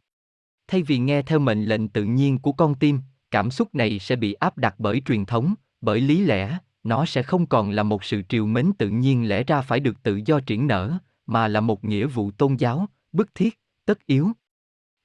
Thay 0.67 0.83
vì 0.83 0.97
nghe 0.97 1.21
theo 1.21 1.39
mệnh 1.39 1.65
lệnh 1.65 1.87
tự 1.87 2.03
nhiên 2.03 2.39
của 2.39 2.51
con 2.51 2.75
tim, 2.75 2.99
cảm 3.31 3.51
xúc 3.51 3.75
này 3.75 3.99
sẽ 3.99 4.15
bị 4.15 4.33
áp 4.33 4.57
đặt 4.57 4.75
bởi 4.77 5.01
truyền 5.05 5.25
thống, 5.25 5.53
bởi 5.81 6.01
lý 6.01 6.25
lẽ, 6.25 6.57
nó 6.83 7.05
sẽ 7.05 7.23
không 7.23 7.45
còn 7.45 7.71
là 7.71 7.83
một 7.83 8.03
sự 8.03 8.21
triều 8.29 8.45
mến 8.45 8.71
tự 8.77 8.89
nhiên 8.89 9.29
lẽ 9.29 9.43
ra 9.43 9.61
phải 9.61 9.79
được 9.79 10.03
tự 10.03 10.19
do 10.25 10.39
triển 10.39 10.67
nở, 10.67 10.97
mà 11.25 11.47
là 11.47 11.61
một 11.61 11.83
nghĩa 11.83 12.05
vụ 12.05 12.31
tôn 12.31 12.55
giáo, 12.55 12.87
bức 13.11 13.35
thiết, 13.35 13.59
tất 13.85 14.05
yếu. 14.05 14.31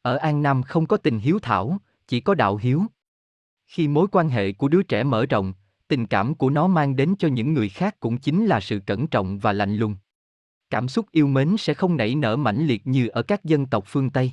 Ở 0.03 0.17
An 0.17 0.43
Nam 0.43 0.63
không 0.63 0.87
có 0.87 0.97
tình 0.97 1.19
hiếu 1.19 1.39
thảo, 1.43 1.79
chỉ 2.09 2.21
có 2.21 2.35
đạo 2.35 2.57
hiếu. 2.57 2.83
Khi 3.67 3.89
mối 3.89 4.07
quan 4.13 4.29
hệ 4.29 4.53
của 4.53 4.69
đứa 4.69 4.83
trẻ 4.83 5.03
mở 5.03 5.27
rộng, 5.27 5.53
tình 5.89 6.07
cảm 6.07 6.35
của 6.35 6.51
nó 6.51 6.67
mang 6.67 6.97
đến 6.97 7.15
cho 7.19 7.29
những 7.29 7.55
người 7.55 7.69
khác 7.69 8.01
cũng 8.01 8.19
chính 8.19 8.47
là 8.47 8.61
sự 8.61 8.81
cẩn 8.87 9.07
trọng 9.07 9.39
và 9.39 9.53
lạnh 9.53 9.77
lùng. 9.77 9.97
Cảm 10.71 10.89
xúc 10.89 11.07
yêu 11.11 11.27
mến 11.27 11.57
sẽ 11.57 11.75
không 11.75 11.97
nảy 11.97 12.15
nở 12.15 12.37
mãnh 12.37 12.67
liệt 12.67 12.87
như 12.87 13.09
ở 13.09 13.23
các 13.23 13.45
dân 13.45 13.67
tộc 13.67 13.85
phương 13.87 14.11
Tây. 14.11 14.33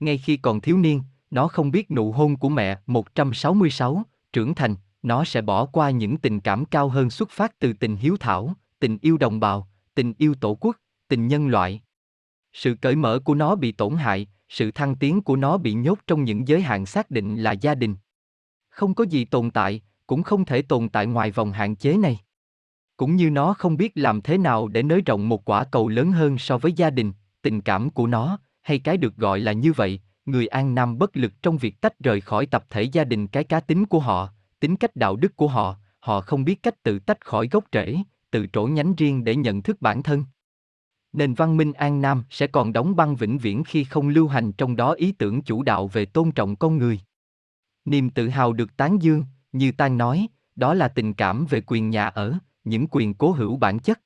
Ngay 0.00 0.18
khi 0.18 0.36
còn 0.36 0.60
thiếu 0.60 0.78
niên, 0.78 1.02
nó 1.30 1.48
không 1.48 1.70
biết 1.70 1.90
nụ 1.90 2.12
hôn 2.12 2.36
của 2.36 2.48
mẹ 2.48 2.78
166, 2.86 4.02
trưởng 4.32 4.54
thành, 4.54 4.76
nó 5.02 5.24
sẽ 5.24 5.40
bỏ 5.40 5.66
qua 5.66 5.90
những 5.90 6.16
tình 6.16 6.40
cảm 6.40 6.64
cao 6.64 6.88
hơn 6.88 7.10
xuất 7.10 7.30
phát 7.30 7.58
từ 7.58 7.72
tình 7.72 7.96
hiếu 7.96 8.16
thảo, 8.20 8.54
tình 8.78 8.98
yêu 9.00 9.18
đồng 9.18 9.40
bào, 9.40 9.68
tình 9.94 10.14
yêu 10.18 10.34
tổ 10.34 10.54
quốc, 10.60 10.76
tình 11.08 11.28
nhân 11.28 11.48
loại. 11.48 11.80
Sự 12.52 12.74
cởi 12.74 12.96
mở 12.96 13.18
của 13.24 13.34
nó 13.34 13.54
bị 13.54 13.72
tổn 13.72 13.94
hại, 13.94 14.26
sự 14.48 14.70
thăng 14.70 14.94
tiến 14.94 15.22
của 15.22 15.36
nó 15.36 15.58
bị 15.58 15.72
nhốt 15.72 15.98
trong 16.06 16.24
những 16.24 16.48
giới 16.48 16.62
hạn 16.62 16.86
xác 16.86 17.10
định 17.10 17.36
là 17.36 17.52
gia 17.52 17.74
đình. 17.74 17.96
Không 18.68 18.94
có 18.94 19.04
gì 19.04 19.24
tồn 19.24 19.50
tại, 19.50 19.82
cũng 20.06 20.22
không 20.22 20.44
thể 20.44 20.62
tồn 20.62 20.88
tại 20.88 21.06
ngoài 21.06 21.30
vòng 21.30 21.52
hạn 21.52 21.76
chế 21.76 21.96
này. 21.96 22.18
Cũng 22.96 23.16
như 23.16 23.30
nó 23.30 23.54
không 23.54 23.76
biết 23.76 23.92
làm 23.94 24.22
thế 24.22 24.38
nào 24.38 24.68
để 24.68 24.82
nới 24.82 25.00
rộng 25.00 25.28
một 25.28 25.44
quả 25.44 25.64
cầu 25.64 25.88
lớn 25.88 26.12
hơn 26.12 26.38
so 26.38 26.58
với 26.58 26.72
gia 26.72 26.90
đình, 26.90 27.12
tình 27.42 27.60
cảm 27.60 27.90
của 27.90 28.06
nó, 28.06 28.38
hay 28.62 28.78
cái 28.78 28.96
được 28.96 29.16
gọi 29.16 29.40
là 29.40 29.52
như 29.52 29.72
vậy, 29.72 30.00
người 30.26 30.46
An 30.46 30.74
Nam 30.74 30.98
bất 30.98 31.16
lực 31.16 31.32
trong 31.42 31.58
việc 31.58 31.80
tách 31.80 31.98
rời 32.00 32.20
khỏi 32.20 32.46
tập 32.46 32.64
thể 32.70 32.82
gia 32.82 33.04
đình 33.04 33.26
cái 33.26 33.44
cá 33.44 33.60
tính 33.60 33.86
của 33.86 34.00
họ, 34.00 34.28
tính 34.60 34.76
cách 34.76 34.96
đạo 34.96 35.16
đức 35.16 35.36
của 35.36 35.48
họ, 35.48 35.76
họ 35.98 36.20
không 36.20 36.44
biết 36.44 36.62
cách 36.62 36.82
tự 36.82 36.98
tách 36.98 37.26
khỏi 37.26 37.48
gốc 37.48 37.64
rễ, 37.72 37.96
tự 38.30 38.46
trổ 38.52 38.66
nhánh 38.66 38.94
riêng 38.94 39.24
để 39.24 39.36
nhận 39.36 39.62
thức 39.62 39.80
bản 39.80 40.02
thân. 40.02 40.24
Nền 41.12 41.34
văn 41.34 41.56
minh 41.56 41.72
An 41.72 42.00
Nam 42.00 42.24
sẽ 42.30 42.46
còn 42.46 42.72
đóng 42.72 42.96
băng 42.96 43.16
vĩnh 43.16 43.38
viễn 43.38 43.64
khi 43.64 43.84
không 43.84 44.08
lưu 44.08 44.28
hành 44.28 44.52
trong 44.52 44.76
đó 44.76 44.92
ý 44.92 45.12
tưởng 45.12 45.42
chủ 45.42 45.62
đạo 45.62 45.88
về 45.88 46.04
tôn 46.04 46.32
trọng 46.32 46.56
con 46.56 46.78
người. 46.78 47.00
Niềm 47.84 48.10
tự 48.10 48.28
hào 48.28 48.52
được 48.52 48.76
tán 48.76 49.02
dương, 49.02 49.24
như 49.52 49.72
Tan 49.72 49.98
nói, 49.98 50.26
đó 50.56 50.74
là 50.74 50.88
tình 50.88 51.14
cảm 51.14 51.46
về 51.50 51.60
quyền 51.66 51.90
nhà 51.90 52.06
ở, 52.06 52.38
những 52.64 52.86
quyền 52.90 53.14
cố 53.14 53.32
hữu 53.32 53.56
bản 53.56 53.78
chất. 53.78 54.00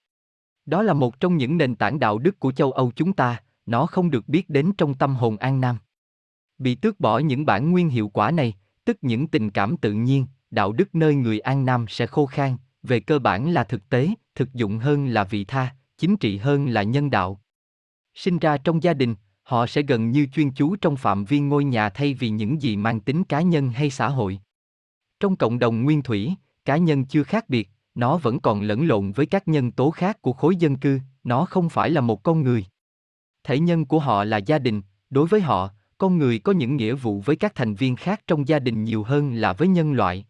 Đó 0.66 0.82
là 0.82 0.92
một 0.92 1.20
trong 1.20 1.36
những 1.36 1.58
nền 1.58 1.74
tảng 1.74 1.98
đạo 1.98 2.18
đức 2.18 2.40
của 2.40 2.52
châu 2.52 2.72
Âu 2.72 2.92
chúng 2.96 3.12
ta, 3.12 3.42
nó 3.66 3.86
không 3.86 4.10
được 4.10 4.28
biết 4.28 4.50
đến 4.50 4.72
trong 4.78 4.94
tâm 4.94 5.16
hồn 5.16 5.36
An 5.36 5.60
Nam. 5.60 5.78
Bị 6.58 6.74
tước 6.74 7.00
bỏ 7.00 7.18
những 7.18 7.46
bản 7.46 7.70
nguyên 7.70 7.88
hiệu 7.88 8.08
quả 8.08 8.30
này, 8.30 8.54
tức 8.84 8.96
những 9.02 9.28
tình 9.28 9.50
cảm 9.50 9.76
tự 9.76 9.92
nhiên, 9.92 10.26
đạo 10.50 10.72
đức 10.72 10.94
nơi 10.94 11.14
người 11.14 11.40
An 11.40 11.64
Nam 11.64 11.84
sẽ 11.88 12.06
khô 12.06 12.26
khan, 12.26 12.56
về 12.82 13.00
cơ 13.00 13.18
bản 13.18 13.50
là 13.50 13.64
thực 13.64 13.88
tế, 13.88 14.08
thực 14.34 14.54
dụng 14.54 14.78
hơn 14.78 15.06
là 15.06 15.24
vị 15.24 15.44
tha, 15.44 15.74
chính 15.98 16.16
trị 16.16 16.36
hơn 16.36 16.66
là 16.68 16.82
nhân 16.82 17.10
đạo. 17.10 17.40
Sinh 18.14 18.38
ra 18.38 18.58
trong 18.58 18.82
gia 18.82 18.94
đình, 18.94 19.14
họ 19.42 19.66
sẽ 19.66 19.82
gần 19.82 20.10
như 20.10 20.26
chuyên 20.34 20.50
chú 20.50 20.76
trong 20.76 20.96
phạm 20.96 21.24
vi 21.24 21.40
ngôi 21.40 21.64
nhà 21.64 21.88
thay 21.88 22.14
vì 22.14 22.28
những 22.28 22.62
gì 22.62 22.76
mang 22.76 23.00
tính 23.00 23.24
cá 23.24 23.40
nhân 23.40 23.70
hay 23.70 23.90
xã 23.90 24.08
hội. 24.08 24.40
Trong 25.20 25.36
cộng 25.36 25.58
đồng 25.58 25.82
nguyên 25.82 26.02
thủy, 26.02 26.34
cá 26.64 26.76
nhân 26.76 27.04
chưa 27.04 27.22
khác 27.22 27.48
biệt, 27.48 27.70
nó 27.94 28.16
vẫn 28.16 28.40
còn 28.40 28.62
lẫn 28.62 28.86
lộn 28.86 29.12
với 29.12 29.26
các 29.26 29.48
nhân 29.48 29.72
tố 29.72 29.90
khác 29.90 30.22
của 30.22 30.32
khối 30.32 30.56
dân 30.56 30.76
cư, 30.76 31.00
nó 31.24 31.44
không 31.44 31.68
phải 31.68 31.90
là 31.90 32.00
một 32.00 32.22
con 32.22 32.42
người. 32.42 32.64
Thể 33.44 33.58
nhân 33.58 33.86
của 33.86 33.98
họ 33.98 34.24
là 34.24 34.36
gia 34.36 34.58
đình, 34.58 34.82
đối 35.10 35.26
với 35.26 35.40
họ, 35.40 35.70
con 35.98 36.18
người 36.18 36.38
có 36.38 36.52
những 36.52 36.76
nghĩa 36.76 36.94
vụ 36.94 37.20
với 37.20 37.36
các 37.36 37.54
thành 37.54 37.74
viên 37.74 37.96
khác 37.96 38.20
trong 38.26 38.48
gia 38.48 38.58
đình 38.58 38.84
nhiều 38.84 39.02
hơn 39.02 39.34
là 39.34 39.52
với 39.52 39.68
nhân 39.68 39.92
loại. 39.92 40.26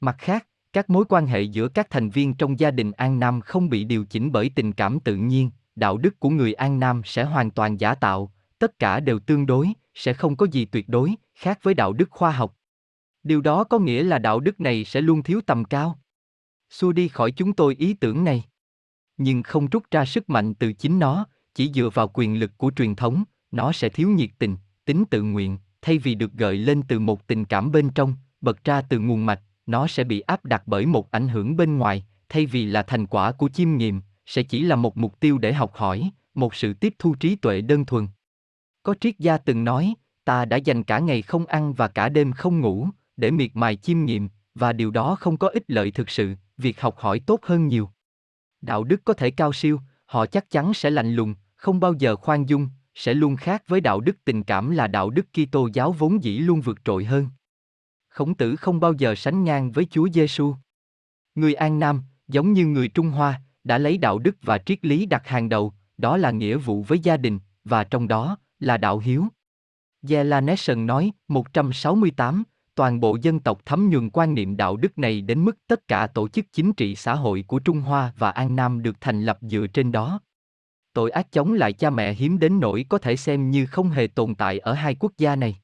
Mặt 0.00 0.16
khác, 0.18 0.46
các 0.72 0.90
mối 0.90 1.04
quan 1.08 1.26
hệ 1.26 1.42
giữa 1.42 1.68
các 1.68 1.90
thành 1.90 2.10
viên 2.10 2.34
trong 2.34 2.58
gia 2.58 2.70
đình 2.70 2.92
An 2.92 3.20
Nam 3.20 3.40
không 3.40 3.68
bị 3.68 3.84
điều 3.84 4.04
chỉnh 4.04 4.32
bởi 4.32 4.50
tình 4.54 4.72
cảm 4.72 5.00
tự 5.00 5.16
nhiên, 5.16 5.50
đạo 5.76 5.98
đức 5.98 6.20
của 6.20 6.30
người 6.30 6.52
An 6.52 6.80
Nam 6.80 7.02
sẽ 7.04 7.24
hoàn 7.24 7.50
toàn 7.50 7.80
giả 7.80 7.94
tạo, 7.94 8.32
tất 8.58 8.78
cả 8.78 9.00
đều 9.00 9.18
tương 9.18 9.46
đối, 9.46 9.72
sẽ 9.94 10.12
không 10.12 10.36
có 10.36 10.46
gì 10.52 10.64
tuyệt 10.64 10.88
đối, 10.88 11.14
khác 11.34 11.58
với 11.62 11.74
đạo 11.74 11.92
đức 11.92 12.10
khoa 12.10 12.30
học. 12.30 12.56
Điều 13.22 13.40
đó 13.40 13.64
có 13.64 13.78
nghĩa 13.78 14.02
là 14.02 14.18
đạo 14.18 14.40
đức 14.40 14.60
này 14.60 14.84
sẽ 14.84 15.00
luôn 15.00 15.22
thiếu 15.22 15.40
tầm 15.46 15.64
cao. 15.64 15.98
Xua 16.70 16.92
đi 16.92 17.08
khỏi 17.08 17.30
chúng 17.30 17.52
tôi 17.52 17.76
ý 17.78 17.94
tưởng 17.94 18.24
này. 18.24 18.44
Nhưng 19.16 19.42
không 19.42 19.66
rút 19.66 19.82
ra 19.90 20.04
sức 20.04 20.30
mạnh 20.30 20.54
từ 20.54 20.72
chính 20.72 20.98
nó, 20.98 21.26
chỉ 21.54 21.72
dựa 21.74 21.90
vào 21.94 22.10
quyền 22.14 22.38
lực 22.38 22.58
của 22.58 22.70
truyền 22.76 22.94
thống, 22.94 23.24
nó 23.50 23.72
sẽ 23.72 23.88
thiếu 23.88 24.08
nhiệt 24.08 24.30
tình, 24.38 24.56
tính 24.84 25.04
tự 25.10 25.22
nguyện, 25.22 25.58
thay 25.82 25.98
vì 25.98 26.14
được 26.14 26.32
gợi 26.32 26.56
lên 26.56 26.82
từ 26.88 26.98
một 26.98 27.26
tình 27.26 27.44
cảm 27.44 27.72
bên 27.72 27.90
trong, 27.90 28.14
bật 28.40 28.64
ra 28.64 28.82
từ 28.82 28.98
nguồn 28.98 29.26
mạch, 29.26 29.40
nó 29.70 29.86
sẽ 29.86 30.04
bị 30.04 30.20
áp 30.20 30.44
đặt 30.44 30.62
bởi 30.66 30.86
một 30.86 31.10
ảnh 31.10 31.28
hưởng 31.28 31.56
bên 31.56 31.78
ngoài, 31.78 32.04
thay 32.28 32.46
vì 32.46 32.66
là 32.66 32.82
thành 32.82 33.06
quả 33.06 33.32
của 33.32 33.48
chiêm 33.48 33.76
nghiệm, 33.76 34.00
sẽ 34.26 34.42
chỉ 34.42 34.62
là 34.62 34.76
một 34.76 34.96
mục 34.96 35.20
tiêu 35.20 35.38
để 35.38 35.52
học 35.52 35.72
hỏi, 35.74 36.10
một 36.34 36.54
sự 36.54 36.74
tiếp 36.74 36.94
thu 36.98 37.14
trí 37.14 37.36
tuệ 37.36 37.60
đơn 37.60 37.84
thuần. 37.84 38.08
Có 38.82 38.94
triết 39.00 39.18
gia 39.18 39.38
từng 39.38 39.64
nói, 39.64 39.94
ta 40.24 40.44
đã 40.44 40.56
dành 40.56 40.82
cả 40.82 40.98
ngày 40.98 41.22
không 41.22 41.46
ăn 41.46 41.74
và 41.74 41.88
cả 41.88 42.08
đêm 42.08 42.32
không 42.32 42.60
ngủ, 42.60 42.88
để 43.16 43.30
miệt 43.30 43.50
mài 43.54 43.76
chiêm 43.76 44.04
nghiệm, 44.04 44.28
và 44.54 44.72
điều 44.72 44.90
đó 44.90 45.16
không 45.20 45.36
có 45.36 45.48
ích 45.48 45.64
lợi 45.68 45.90
thực 45.90 46.10
sự, 46.10 46.34
việc 46.58 46.80
học 46.80 46.98
hỏi 46.98 47.20
tốt 47.26 47.40
hơn 47.42 47.68
nhiều. 47.68 47.90
Đạo 48.60 48.84
đức 48.84 49.00
có 49.04 49.12
thể 49.12 49.30
cao 49.30 49.52
siêu, 49.52 49.80
họ 50.06 50.26
chắc 50.26 50.50
chắn 50.50 50.74
sẽ 50.74 50.90
lạnh 50.90 51.14
lùng, 51.14 51.34
không 51.56 51.80
bao 51.80 51.94
giờ 51.98 52.16
khoan 52.16 52.48
dung, 52.48 52.68
sẽ 52.94 53.14
luôn 53.14 53.36
khác 53.36 53.62
với 53.68 53.80
đạo 53.80 54.00
đức 54.00 54.16
tình 54.24 54.42
cảm 54.42 54.70
là 54.70 54.86
đạo 54.86 55.10
đức 55.10 55.26
Kitô 55.32 55.68
giáo 55.72 55.92
vốn 55.92 56.24
dĩ 56.24 56.38
luôn 56.38 56.60
vượt 56.60 56.84
trội 56.84 57.04
hơn. 57.04 57.28
Khổng 58.10 58.34
tử 58.34 58.56
không 58.56 58.80
bao 58.80 58.92
giờ 58.92 59.14
sánh 59.14 59.44
ngang 59.44 59.72
với 59.72 59.86
Chúa 59.90 60.08
Giêsu. 60.14 60.54
Người 61.34 61.54
An 61.54 61.78
Nam, 61.78 62.02
giống 62.28 62.52
như 62.52 62.66
người 62.66 62.88
Trung 62.88 63.10
Hoa, 63.10 63.40
đã 63.64 63.78
lấy 63.78 63.98
đạo 63.98 64.18
đức 64.18 64.36
và 64.42 64.58
triết 64.58 64.84
lý 64.84 65.06
đặt 65.06 65.26
hàng 65.26 65.48
đầu, 65.48 65.72
đó 65.98 66.16
là 66.16 66.30
nghĩa 66.30 66.56
vụ 66.56 66.82
với 66.82 66.98
gia 66.98 67.16
đình, 67.16 67.38
và 67.64 67.84
trong 67.84 68.08
đó 68.08 68.36
là 68.58 68.76
đạo 68.76 68.98
hiếu. 68.98 69.26
Yella 70.08 70.40
Nation 70.40 70.86
nói, 70.86 71.12
168, 71.28 72.42
toàn 72.74 73.00
bộ 73.00 73.16
dân 73.22 73.40
tộc 73.40 73.60
thấm 73.64 73.90
nhuần 73.90 74.10
quan 74.10 74.34
niệm 74.34 74.56
đạo 74.56 74.76
đức 74.76 74.98
này 74.98 75.20
đến 75.20 75.44
mức 75.44 75.56
tất 75.66 75.88
cả 75.88 76.06
tổ 76.06 76.28
chức 76.28 76.46
chính 76.52 76.72
trị 76.72 76.94
xã 76.94 77.14
hội 77.14 77.44
của 77.46 77.58
Trung 77.58 77.80
Hoa 77.80 78.12
và 78.18 78.30
An 78.30 78.56
Nam 78.56 78.82
được 78.82 78.96
thành 79.00 79.22
lập 79.22 79.38
dựa 79.40 79.66
trên 79.66 79.92
đó. 79.92 80.20
Tội 80.92 81.10
ác 81.10 81.32
chống 81.32 81.52
lại 81.52 81.72
cha 81.72 81.90
mẹ 81.90 82.12
hiếm 82.12 82.38
đến 82.38 82.60
nỗi 82.60 82.86
có 82.88 82.98
thể 82.98 83.16
xem 83.16 83.50
như 83.50 83.66
không 83.66 83.90
hề 83.90 84.06
tồn 84.06 84.34
tại 84.34 84.58
ở 84.58 84.72
hai 84.72 84.94
quốc 84.94 85.12
gia 85.18 85.36
này. 85.36 85.60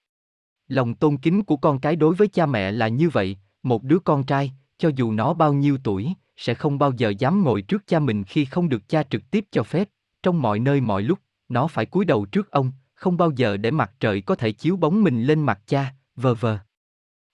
Lòng 0.69 0.95
tôn 0.95 1.17
kính 1.17 1.43
của 1.43 1.57
con 1.57 1.79
cái 1.79 1.97
đối 1.97 2.15
với 2.15 2.29
cha 2.29 2.47
mẹ 2.47 2.73
là 2.73 2.89
như 2.89 3.09
vậy, 3.09 3.37
một 3.63 3.83
đứa 3.83 3.99
con 3.99 4.25
trai, 4.25 4.53
cho 4.79 4.91
dù 4.97 5.13
nó 5.13 5.35
bao 5.35 5.53
nhiêu 5.53 5.79
tuổi, 5.85 6.13
sẽ 6.37 6.55
không 6.55 6.79
bao 6.79 6.93
giờ 6.97 7.13
dám 7.19 7.45
ngồi 7.45 7.63
trước 7.63 7.87
cha 7.87 7.99
mình 7.99 8.25
khi 8.25 8.45
không 8.45 8.69
được 8.69 8.89
cha 8.89 9.03
trực 9.03 9.31
tiếp 9.31 9.45
cho 9.51 9.63
phép, 9.63 9.89
trong 10.23 10.43
mọi 10.43 10.59
nơi 10.59 10.81
mọi 10.81 11.03
lúc, 11.03 11.19
nó 11.49 11.67
phải 11.67 11.87
cúi 11.87 12.05
đầu 12.05 12.27
trước 12.27 12.51
ông, 12.51 12.73
không 12.95 13.17
bao 13.17 13.31
giờ 13.31 13.57
để 13.57 13.71
mặt 13.71 13.93
trời 14.01 14.21
có 14.21 14.35
thể 14.35 14.53
chiếu 14.53 14.77
bóng 14.77 15.05
mình 15.05 15.23
lên 15.25 15.41
mặt 15.41 15.61
cha, 15.67 15.95
vờ 16.17 16.35
vờ. 16.35 16.59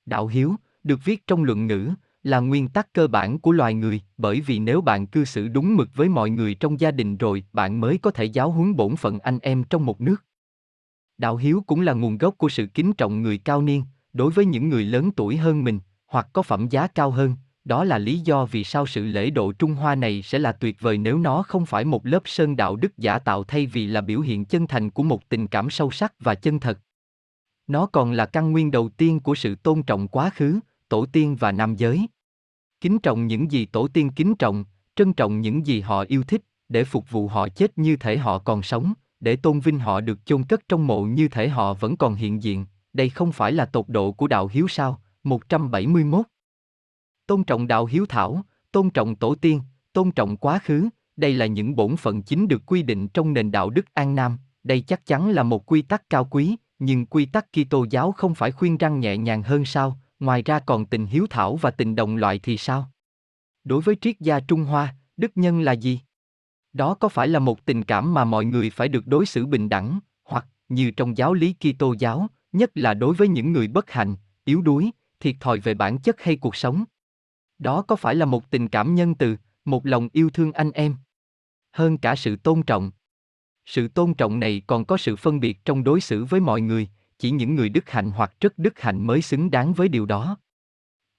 Đạo 0.07 0.27
hiếu, 0.27 0.55
được 0.85 0.99
viết 1.05 1.27
trong 1.27 1.44
luận 1.44 1.67
ngữ, 1.67 1.91
là 2.23 2.41
nguyên 2.41 2.69
tắc 2.69 2.93
cơ 2.93 3.07
bản 3.07 3.39
của 3.39 3.52
loài 3.52 3.75
người, 3.75 4.01
bởi 4.17 4.41
vì 4.41 4.59
nếu 4.59 4.81
bạn 4.81 5.07
cư 5.07 5.25
xử 5.25 5.49
đúng 5.49 5.77
mực 5.77 5.89
với 5.94 6.09
mọi 6.09 6.31
người 6.31 6.55
trong 6.55 6.81
gia 6.81 6.91
đình 6.91 7.17
rồi, 7.17 7.44
bạn 7.52 7.81
mới 7.81 7.99
có 7.99 8.11
thể 8.11 8.25
giáo 8.25 8.51
huấn 8.51 8.77
bổn 8.77 8.97
phận 8.97 9.19
anh 9.19 9.39
em 9.43 9.65
trong 9.65 9.86
một 9.86 10.01
nước. 10.01 10.25
Đạo 11.18 11.36
hiếu 11.36 11.65
cũng 11.66 11.81
là 11.81 11.92
nguồn 11.92 12.18
gốc 12.18 12.34
của 12.39 12.49
sự 12.49 12.66
kính 12.66 12.92
trọng 12.92 13.23
người 13.23 13.39
cao 13.39 13.62
niên, 13.62 13.84
đối 14.12 14.32
với 14.32 14.44
những 14.44 14.68
người 14.68 14.84
lớn 14.84 15.10
tuổi 15.16 15.36
hơn 15.36 15.65
mình, 15.65 15.81
hoặc 16.07 16.28
có 16.32 16.42
phẩm 16.42 16.68
giá 16.68 16.86
cao 16.86 17.10
hơn, 17.10 17.36
đó 17.65 17.84
là 17.84 17.99
lý 17.99 18.18
do 18.18 18.44
vì 18.44 18.65
sao 18.65 18.86
sự 18.86 19.05
lễ 19.05 19.31
độ 19.31 19.52
Trung 19.52 19.74
Hoa 19.74 19.94
này 19.94 20.23
sẽ 20.23 20.39
là 20.39 20.52
tuyệt 20.52 20.81
vời 20.81 20.99
nếu 20.99 21.18
nó 21.18 21.42
không 21.42 21.66
phải 21.66 21.84
một 21.84 22.07
lớp 22.07 22.23
sơn 22.24 22.57
đạo 22.57 22.76
đức 22.76 22.99
giả 22.99 23.18
tạo 23.18 23.44
thay 23.44 23.66
vì 23.66 23.86
là 23.86 24.00
biểu 24.00 24.20
hiện 24.20 24.44
chân 24.44 24.66
thành 24.66 24.91
của 24.91 25.02
một 25.02 25.28
tình 25.28 25.47
cảm 25.47 25.70
sâu 25.70 25.91
sắc 25.91 26.15
và 26.20 26.34
chân 26.34 26.60
thật. 26.60 26.78
Nó 27.66 27.86
còn 27.86 28.12
là 28.12 28.26
căn 28.26 28.52
nguyên 28.52 28.70
đầu 28.70 28.89
tiên 28.89 29.20
của 29.20 29.34
sự 29.34 29.55
tôn 29.55 29.82
trọng 29.82 30.08
quá 30.08 30.31
khứ, 30.34 30.60
tổ 30.89 31.07
tiên 31.07 31.36
và 31.36 31.52
nam 31.52 31.76
giới. 31.76 32.07
Kính 32.81 32.99
trọng 32.99 33.26
những 33.26 33.52
gì 33.52 33.66
tổ 33.66 33.89
tiên 33.89 34.10
kính 34.10 34.34
trọng, 34.34 34.65
trân 34.97 35.12
trọng 35.12 35.41
những 35.41 35.66
gì 35.66 35.81
họ 35.81 36.05
yêu 36.08 36.23
thích, 36.23 36.42
để 36.68 36.84
phục 36.84 37.10
vụ 37.10 37.28
họ 37.28 37.49
chết 37.49 37.78
như 37.78 37.97
thể 37.97 38.18
họ 38.18 38.39
còn 38.39 38.62
sống, 38.62 38.92
để 39.23 39.36
tôn 39.36 39.60
vinh 39.60 39.78
họ 39.78 40.01
được 40.01 40.26
chôn 40.26 40.44
cất 40.44 40.68
trong 40.68 40.86
mộ 40.86 41.02
như 41.02 41.28
thể 41.28 41.49
họ 41.49 41.75
vẫn 41.75 41.97
còn 41.97 42.15
hiện 42.15 42.42
diện. 42.42 42.67
Đây 42.92 43.09
không 43.09 43.33
phải 43.33 43.52
là 43.52 43.65
tột 43.65 43.89
độ 43.89 44.12
của 44.12 44.26
đạo 44.26 44.49
hiếu 44.52 44.68
sao? 44.68 45.01
171. 45.25 46.26
Tôn 47.26 47.44
trọng 47.44 47.67
đạo 47.67 47.86
hiếu 47.86 48.07
thảo, 48.07 48.42
tôn 48.73 48.91
trọng 48.91 49.15
tổ 49.15 49.34
tiên, 49.34 49.60
tôn 49.92 50.10
trọng 50.10 50.36
quá 50.36 50.59
khứ, 50.59 50.89
đây 51.17 51.34
là 51.34 51.47
những 51.47 51.76
bổn 51.76 51.97
phận 51.97 52.23
chính 52.23 52.49
được 52.49 52.62
quy 52.67 52.83
định 52.83 53.09
trong 53.09 53.33
nền 53.33 53.51
đạo 53.51 53.70
đức 53.70 53.86
An 53.94 54.15
Nam, 54.15 54.39
đây 54.65 54.81
chắc 54.81 55.07
chắn 55.07 55.31
là 55.31 55.42
một 55.42 55.67
quy 55.67 55.83
tắc 55.83 56.10
cao 56.10 56.25
quý, 56.25 56.57
nhưng 56.78 57.07
quy 57.07 57.26
tắc 57.26 57.47
Kitô 57.52 57.86
giáo 57.91 58.12
không 58.12 58.34
phải 58.34 58.52
khuyên 58.52 58.76
răng 58.76 59.01
nhẹ 59.01 59.17
nhàng 59.17 59.42
hơn 59.42 59.65
sao, 59.65 59.99
ngoài 60.20 60.42
ra 60.42 60.59
còn 60.59 60.86
tình 60.86 61.07
hiếu 61.07 61.26
thảo 61.31 61.57
và 61.57 61.70
tình 61.70 61.97
đồng 61.97 62.17
loại 62.17 62.41
thì 62.42 62.57
sao? 62.57 62.91
Đối 63.65 63.83
với 63.83 63.97
triết 64.01 64.20
gia 64.20 64.41
Trung 64.41 64.65
Hoa, 64.65 64.94
đức 65.17 65.33
nhân 65.34 65.60
là 65.60 65.73
gì? 65.73 66.01
Đó 66.73 66.94
có 66.94 67.09
phải 67.09 67.28
là 67.28 67.39
một 67.39 67.65
tình 67.65 67.84
cảm 67.84 68.15
mà 68.15 68.25
mọi 68.25 68.44
người 68.44 68.70
phải 68.70 68.89
được 68.89 69.07
đối 69.07 69.26
xử 69.26 69.47
bình 69.47 69.68
đẳng, 69.68 70.01
hoặc 70.25 70.47
như 70.68 70.91
trong 70.91 71.17
giáo 71.17 71.34
lý 71.34 71.55
Kitô 71.55 71.94
giáo, 71.99 72.26
nhất 72.52 72.70
là 72.75 72.94
đối 72.94 73.15
với 73.15 73.28
những 73.28 73.52
người 73.52 73.68
bất 73.68 73.91
hạnh, 73.91 74.17
yếu 74.44 74.62
đuối, 74.62 74.91
thiệt 75.20 75.36
thòi 75.41 75.60
về 75.60 75.75
bản 75.75 75.99
chất 75.99 76.20
hay 76.20 76.36
cuộc 76.36 76.57
sống? 76.57 76.84
Đó 77.59 77.83
có 77.83 77.97
phải 77.97 78.15
là 78.15 78.26
một 78.26 78.51
tình 78.51 78.68
cảm 78.68 78.94
nhân 78.94 79.15
từ, 79.15 79.36
một 79.65 79.86
lòng 79.86 80.09
yêu 80.12 80.31
thương 80.31 80.52
anh 80.52 80.70
em? 80.70 80.97
Hơn 81.73 81.99
cả 81.99 82.17
sự 82.17 82.36
tôn 82.36 82.62
trọng. 82.62 82.91
Sự 83.67 83.89
tôn 83.89 84.15
trọng 84.15 84.41
này 84.41 84.62
còn 84.67 84.84
có 84.84 84.97
sự 84.97 85.17
phân 85.17 85.41
biệt 85.41 85.65
trong 85.65 85.84
đối 85.84 86.01
xử 86.01 86.25
với 86.25 86.41
mọi 86.41 86.60
người, 86.60 86.89
chỉ 87.18 87.31
những 87.31 87.55
người 87.55 87.68
đức 87.68 87.91
hạnh 87.91 88.10
hoặc 88.10 88.33
rất 88.41 88.59
đức 88.59 88.81
hạnh 88.81 89.07
mới 89.07 89.23
xứng 89.23 89.51
đáng 89.51 89.73
với 89.73 89.89
điều 89.89 90.07
đó. 90.07 90.36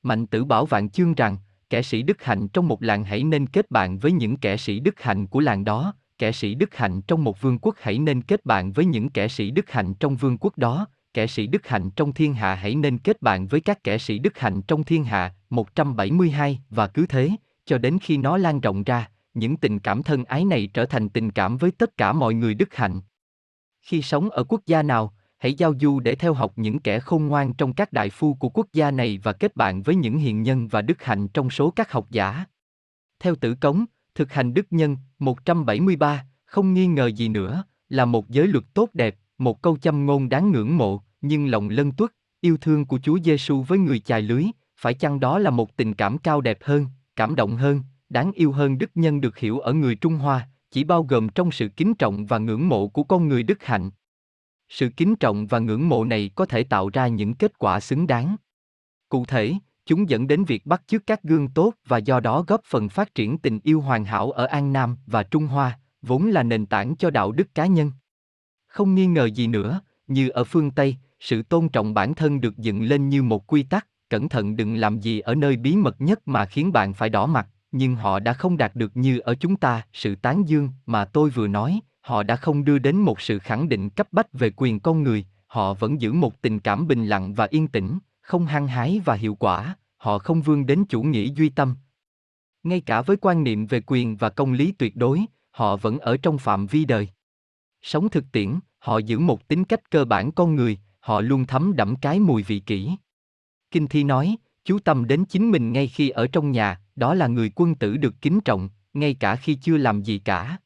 Mạnh 0.04 0.28
tử 0.28 0.46
bảo 0.46 0.66
vạn 0.66 0.90
chương 0.90 1.14
rằng, 1.14 1.38
kẻ 1.74 1.82
sĩ 1.82 2.02
đức 2.02 2.24
hạnh 2.24 2.48
trong 2.48 2.68
một 2.68 2.84
làng 2.84 3.04
hãy 3.04 3.24
nên 3.24 3.48
kết 3.48 3.72
bạn 3.72 4.00
với 4.00 4.12
những 4.12 4.38
kẻ 4.38 4.58
sĩ 4.58 4.80
đức 4.80 5.02
hạnh 5.02 5.28
của 5.28 5.40
làng 5.40 5.64
đó, 5.64 5.94
kẻ 6.18 6.32
sĩ 6.32 6.56
đức 6.56 6.76
hạnh 6.76 7.02
trong 7.02 7.24
một 7.24 7.42
vương 7.42 7.60
quốc 7.60 7.76
hãy 7.80 8.00
nên 8.00 8.22
kết 8.22 8.46
bạn 8.46 8.72
với 8.72 8.86
những 8.86 9.10
kẻ 9.10 9.28
sĩ 9.28 9.52
đức 9.52 9.72
hạnh 9.72 9.94
trong 9.94 10.16
vương 10.16 10.38
quốc 10.38 10.58
đó, 10.58 10.88
kẻ 11.14 11.28
sĩ 11.28 11.48
đức 11.48 11.68
hạnh 11.68 11.90
trong 11.96 12.14
thiên 12.14 12.34
hạ 12.34 12.56
hãy 12.56 12.76
nên 12.76 12.98
kết 12.98 13.22
bạn 13.22 13.48
với 13.48 13.62
các 13.62 13.84
kẻ 13.84 13.98
sĩ 13.98 14.20
đức 14.20 14.40
hạnh 14.40 14.62
trong 14.62 14.84
thiên 14.84 15.04
hạ, 15.04 15.34
172 15.50 16.60
và 16.70 16.88
cứ 16.88 17.06
thế, 17.06 17.30
cho 17.66 17.78
đến 17.78 17.98
khi 18.02 18.18
nó 18.18 18.38
lan 18.38 18.62
rộng 18.62 18.84
ra, 18.84 19.10
những 19.34 19.58
tình 19.58 19.80
cảm 19.80 20.04
thân 20.04 20.26
ái 20.26 20.46
này 20.46 20.70
trở 20.74 20.86
thành 20.86 21.10
tình 21.10 21.32
cảm 21.32 21.58
với 21.58 21.72
tất 21.72 21.98
cả 21.98 22.14
mọi 22.14 22.34
người 22.34 22.54
đức 22.54 22.76
hạnh. 22.76 23.02
Khi 23.82 24.02
sống 24.02 24.30
ở 24.30 24.44
quốc 24.44 24.62
gia 24.66 24.84
nào, 24.84 25.14
hãy 25.44 25.54
giao 25.54 25.74
du 25.82 26.00
để 26.00 26.16
theo 26.16 26.34
học 26.34 26.54
những 26.56 26.80
kẻ 26.80 27.00
khôn 27.00 27.28
ngoan 27.28 27.54
trong 27.54 27.74
các 27.74 27.94
đại 27.94 28.10
phu 28.10 28.34
của 28.34 28.50
quốc 28.50 28.68
gia 28.74 28.92
này 28.92 29.20
và 29.24 29.34
kết 29.34 29.56
bạn 29.56 29.82
với 29.82 29.96
những 29.96 30.18
hiền 30.18 30.44
nhân 30.44 30.68
và 30.68 30.82
đức 30.82 31.04
hạnh 31.04 31.28
trong 31.28 31.50
số 31.50 31.72
các 31.72 31.92
học 31.92 32.08
giả. 32.12 32.46
Theo 33.20 33.36
tử 33.36 33.56
cống, 33.56 33.86
thực 34.16 34.34
hành 34.34 34.54
đức 34.54 34.68
nhân, 34.70 34.98
173, 35.20 36.26
không 36.46 36.74
nghi 36.74 36.88
ngờ 36.88 37.08
gì 37.08 37.28
nữa, 37.28 37.64
là 37.90 38.06
một 38.06 38.30
giới 38.30 38.48
luật 38.48 38.64
tốt 38.74 38.90
đẹp, 38.94 39.16
một 39.38 39.62
câu 39.62 39.78
châm 39.78 40.06
ngôn 40.06 40.30
đáng 40.30 40.52
ngưỡng 40.52 40.78
mộ, 40.78 41.02
nhưng 41.22 41.48
lòng 41.48 41.70
lân 41.70 41.92
tuất, 41.92 42.14
yêu 42.42 42.58
thương 42.58 42.86
của 42.86 43.00
Chúa 43.04 43.20
Giêsu 43.24 43.62
với 43.62 43.80
người 43.80 44.00
chài 44.00 44.22
lưới, 44.22 44.46
phải 44.78 44.94
chăng 44.94 45.20
đó 45.20 45.40
là 45.40 45.50
một 45.50 45.78
tình 45.78 45.94
cảm 45.94 46.18
cao 46.18 46.42
đẹp 46.42 46.58
hơn, 46.64 46.88
cảm 47.16 47.36
động 47.36 47.56
hơn, 47.56 47.82
đáng 48.10 48.32
yêu 48.32 48.52
hơn 48.52 48.78
đức 48.78 48.92
nhân 48.96 49.22
được 49.22 49.38
hiểu 49.38 49.60
ở 49.60 49.74
người 49.74 49.96
Trung 49.96 50.16
Hoa, 50.16 50.50
chỉ 50.72 50.84
bao 50.84 51.04
gồm 51.04 51.30
trong 51.30 51.52
sự 51.52 51.68
kính 51.68 51.94
trọng 51.96 52.26
và 52.26 52.38
ngưỡng 52.38 52.70
mộ 52.70 52.88
của 52.88 53.04
con 53.04 53.28
người 53.28 53.44
đức 53.44 53.64
hạnh. 53.64 53.92
Sự 54.74 54.90
kính 54.90 55.16
trọng 55.16 55.48
và 55.48 55.60
ngưỡng 55.60 55.90
mộ 55.90 56.06
này 56.06 56.30
có 56.36 56.46
thể 56.46 56.64
tạo 56.64 56.90
ra 56.90 57.08
những 57.08 57.34
kết 57.34 57.58
quả 57.58 57.80
xứng 57.80 58.08
đáng. 58.08 58.36
Cụ 59.10 59.26
thể, 59.26 59.54
chúng 59.86 60.10
dẫn 60.10 60.28
đến 60.28 60.44
việc 60.44 60.66
bắt 60.66 60.84
chước 60.88 61.08
các 61.08 61.24
gương 61.24 61.48
tốt 61.48 61.74
và 61.88 61.98
do 61.98 62.20
đó 62.20 62.44
góp 62.48 62.62
phần 62.66 62.90
phát 62.90 63.16
triển 63.16 63.38
tình 63.38 63.60
yêu 63.64 63.82
hoàn 63.82 64.06
hảo 64.06 64.32
ở 64.32 64.46
An 64.46 64.74
Nam 64.74 64.98
và 65.08 65.24
Trung 65.24 65.48
Hoa, 65.48 65.80
vốn 66.02 66.28
là 66.28 66.44
nền 66.44 66.66
tảng 66.66 66.96
cho 66.96 67.10
đạo 67.10 67.32
đức 67.32 67.56
cá 67.56 67.66
nhân. 67.66 67.92
Không 68.68 68.96
nghi 68.96 69.06
ngờ 69.06 69.26
gì 69.26 69.48
nữa, 69.48 69.82
như 70.08 70.30
ở 70.30 70.44
phương 70.44 70.72
Tây, 70.72 70.96
sự 71.20 71.44
tôn 71.44 71.70
trọng 71.70 71.94
bản 71.94 72.14
thân 72.14 72.42
được 72.42 72.58
dựng 72.58 72.84
lên 72.84 73.10
như 73.10 73.24
một 73.24 73.48
quy 73.48 73.64
tắc, 73.64 73.88
cẩn 74.10 74.30
thận 74.30 74.56
đừng 74.56 74.76
làm 74.76 75.00
gì 75.00 75.20
ở 75.20 75.36
nơi 75.36 75.56
bí 75.56 75.76
mật 75.76 76.02
nhất 76.02 76.28
mà 76.28 76.46
khiến 76.46 76.72
bạn 76.72 76.94
phải 76.94 77.10
đỏ 77.10 77.26
mặt, 77.26 77.48
nhưng 77.72 77.96
họ 77.96 78.20
đã 78.20 78.34
không 78.34 78.58
đạt 78.58 78.76
được 78.76 78.98
như 78.98 79.20
ở 79.20 79.36
chúng 79.36 79.56
ta, 79.56 79.82
sự 79.94 80.16
tán 80.16 80.48
dương 80.48 80.70
mà 80.86 81.06
tôi 81.06 81.30
vừa 81.30 81.48
nói, 81.48 81.80
họ 82.04 82.24
đã 82.24 82.36
không 82.36 82.66
đưa 82.66 82.80
đến 82.80 82.98
một 82.98 83.22
sự 83.22 83.40
khẳng 83.40 83.70
định 83.70 83.90
cấp 83.90 84.08
bách 84.12 84.34
về 84.34 84.52
quyền 84.56 84.80
con 84.80 85.04
người, 85.04 85.26
họ 85.48 85.74
vẫn 85.74 86.02
giữ 86.02 86.14
một 86.14 86.42
tình 86.42 86.60
cảm 86.60 86.88
bình 86.88 87.06
lặng 87.06 87.34
và 87.34 87.48
yên 87.52 87.68
tĩnh, 87.68 88.00
không 88.22 88.46
hăng 88.46 88.68
hái 88.68 89.02
và 89.06 89.14
hiệu 89.14 89.36
quả, 89.36 89.76
họ 89.98 90.20
không 90.20 90.42
vươn 90.42 90.66
đến 90.66 90.86
chủ 90.90 91.04
nghĩa 91.04 91.28
duy 91.36 91.50
tâm. 91.50 91.76
Ngay 92.64 92.82
cả 92.82 93.02
với 93.02 93.18
quan 93.18 93.44
niệm 93.44 93.66
về 93.66 93.82
quyền 93.86 94.18
và 94.18 94.30
công 94.30 94.54
lý 94.54 94.72
tuyệt 94.72 94.96
đối, 94.96 95.26
họ 95.52 95.78
vẫn 95.78 96.00
ở 96.00 96.18
trong 96.18 96.38
phạm 96.38 96.68
vi 96.68 96.86
đời. 96.86 97.10
Sống 97.82 98.10
thực 98.10 98.32
tiễn, 98.32 98.60
họ 98.80 98.98
giữ 98.98 99.20
một 99.20 99.48
tính 99.48 99.66
cách 99.66 99.92
cơ 99.92 100.06
bản 100.06 100.32
con 100.32 100.56
người, 100.56 100.78
họ 101.00 101.22
luôn 101.22 101.46
thấm 101.46 101.76
đẫm 101.76 101.96
cái 101.96 102.20
mùi 102.20 102.44
vị 102.44 102.60
kỷ. 102.60 102.92
Kinh 103.72 103.88
thi 103.88 104.04
nói, 104.04 104.36
chú 104.66 104.80
tâm 104.80 105.08
đến 105.08 105.26
chính 105.26 105.52
mình 105.52 105.74
ngay 105.74 105.88
khi 105.88 106.10
ở 106.10 106.28
trong 106.28 106.52
nhà, 106.52 106.82
đó 106.96 107.14
là 107.14 107.28
người 107.28 107.52
quân 107.56 107.76
tử 107.76 107.98
được 107.98 108.14
kính 108.22 108.42
trọng, 108.42 108.70
ngay 108.94 109.14
cả 109.14 109.36
khi 109.36 109.56
chưa 109.56 109.78
làm 109.78 110.02
gì 110.02 110.20
cả. 110.20 110.58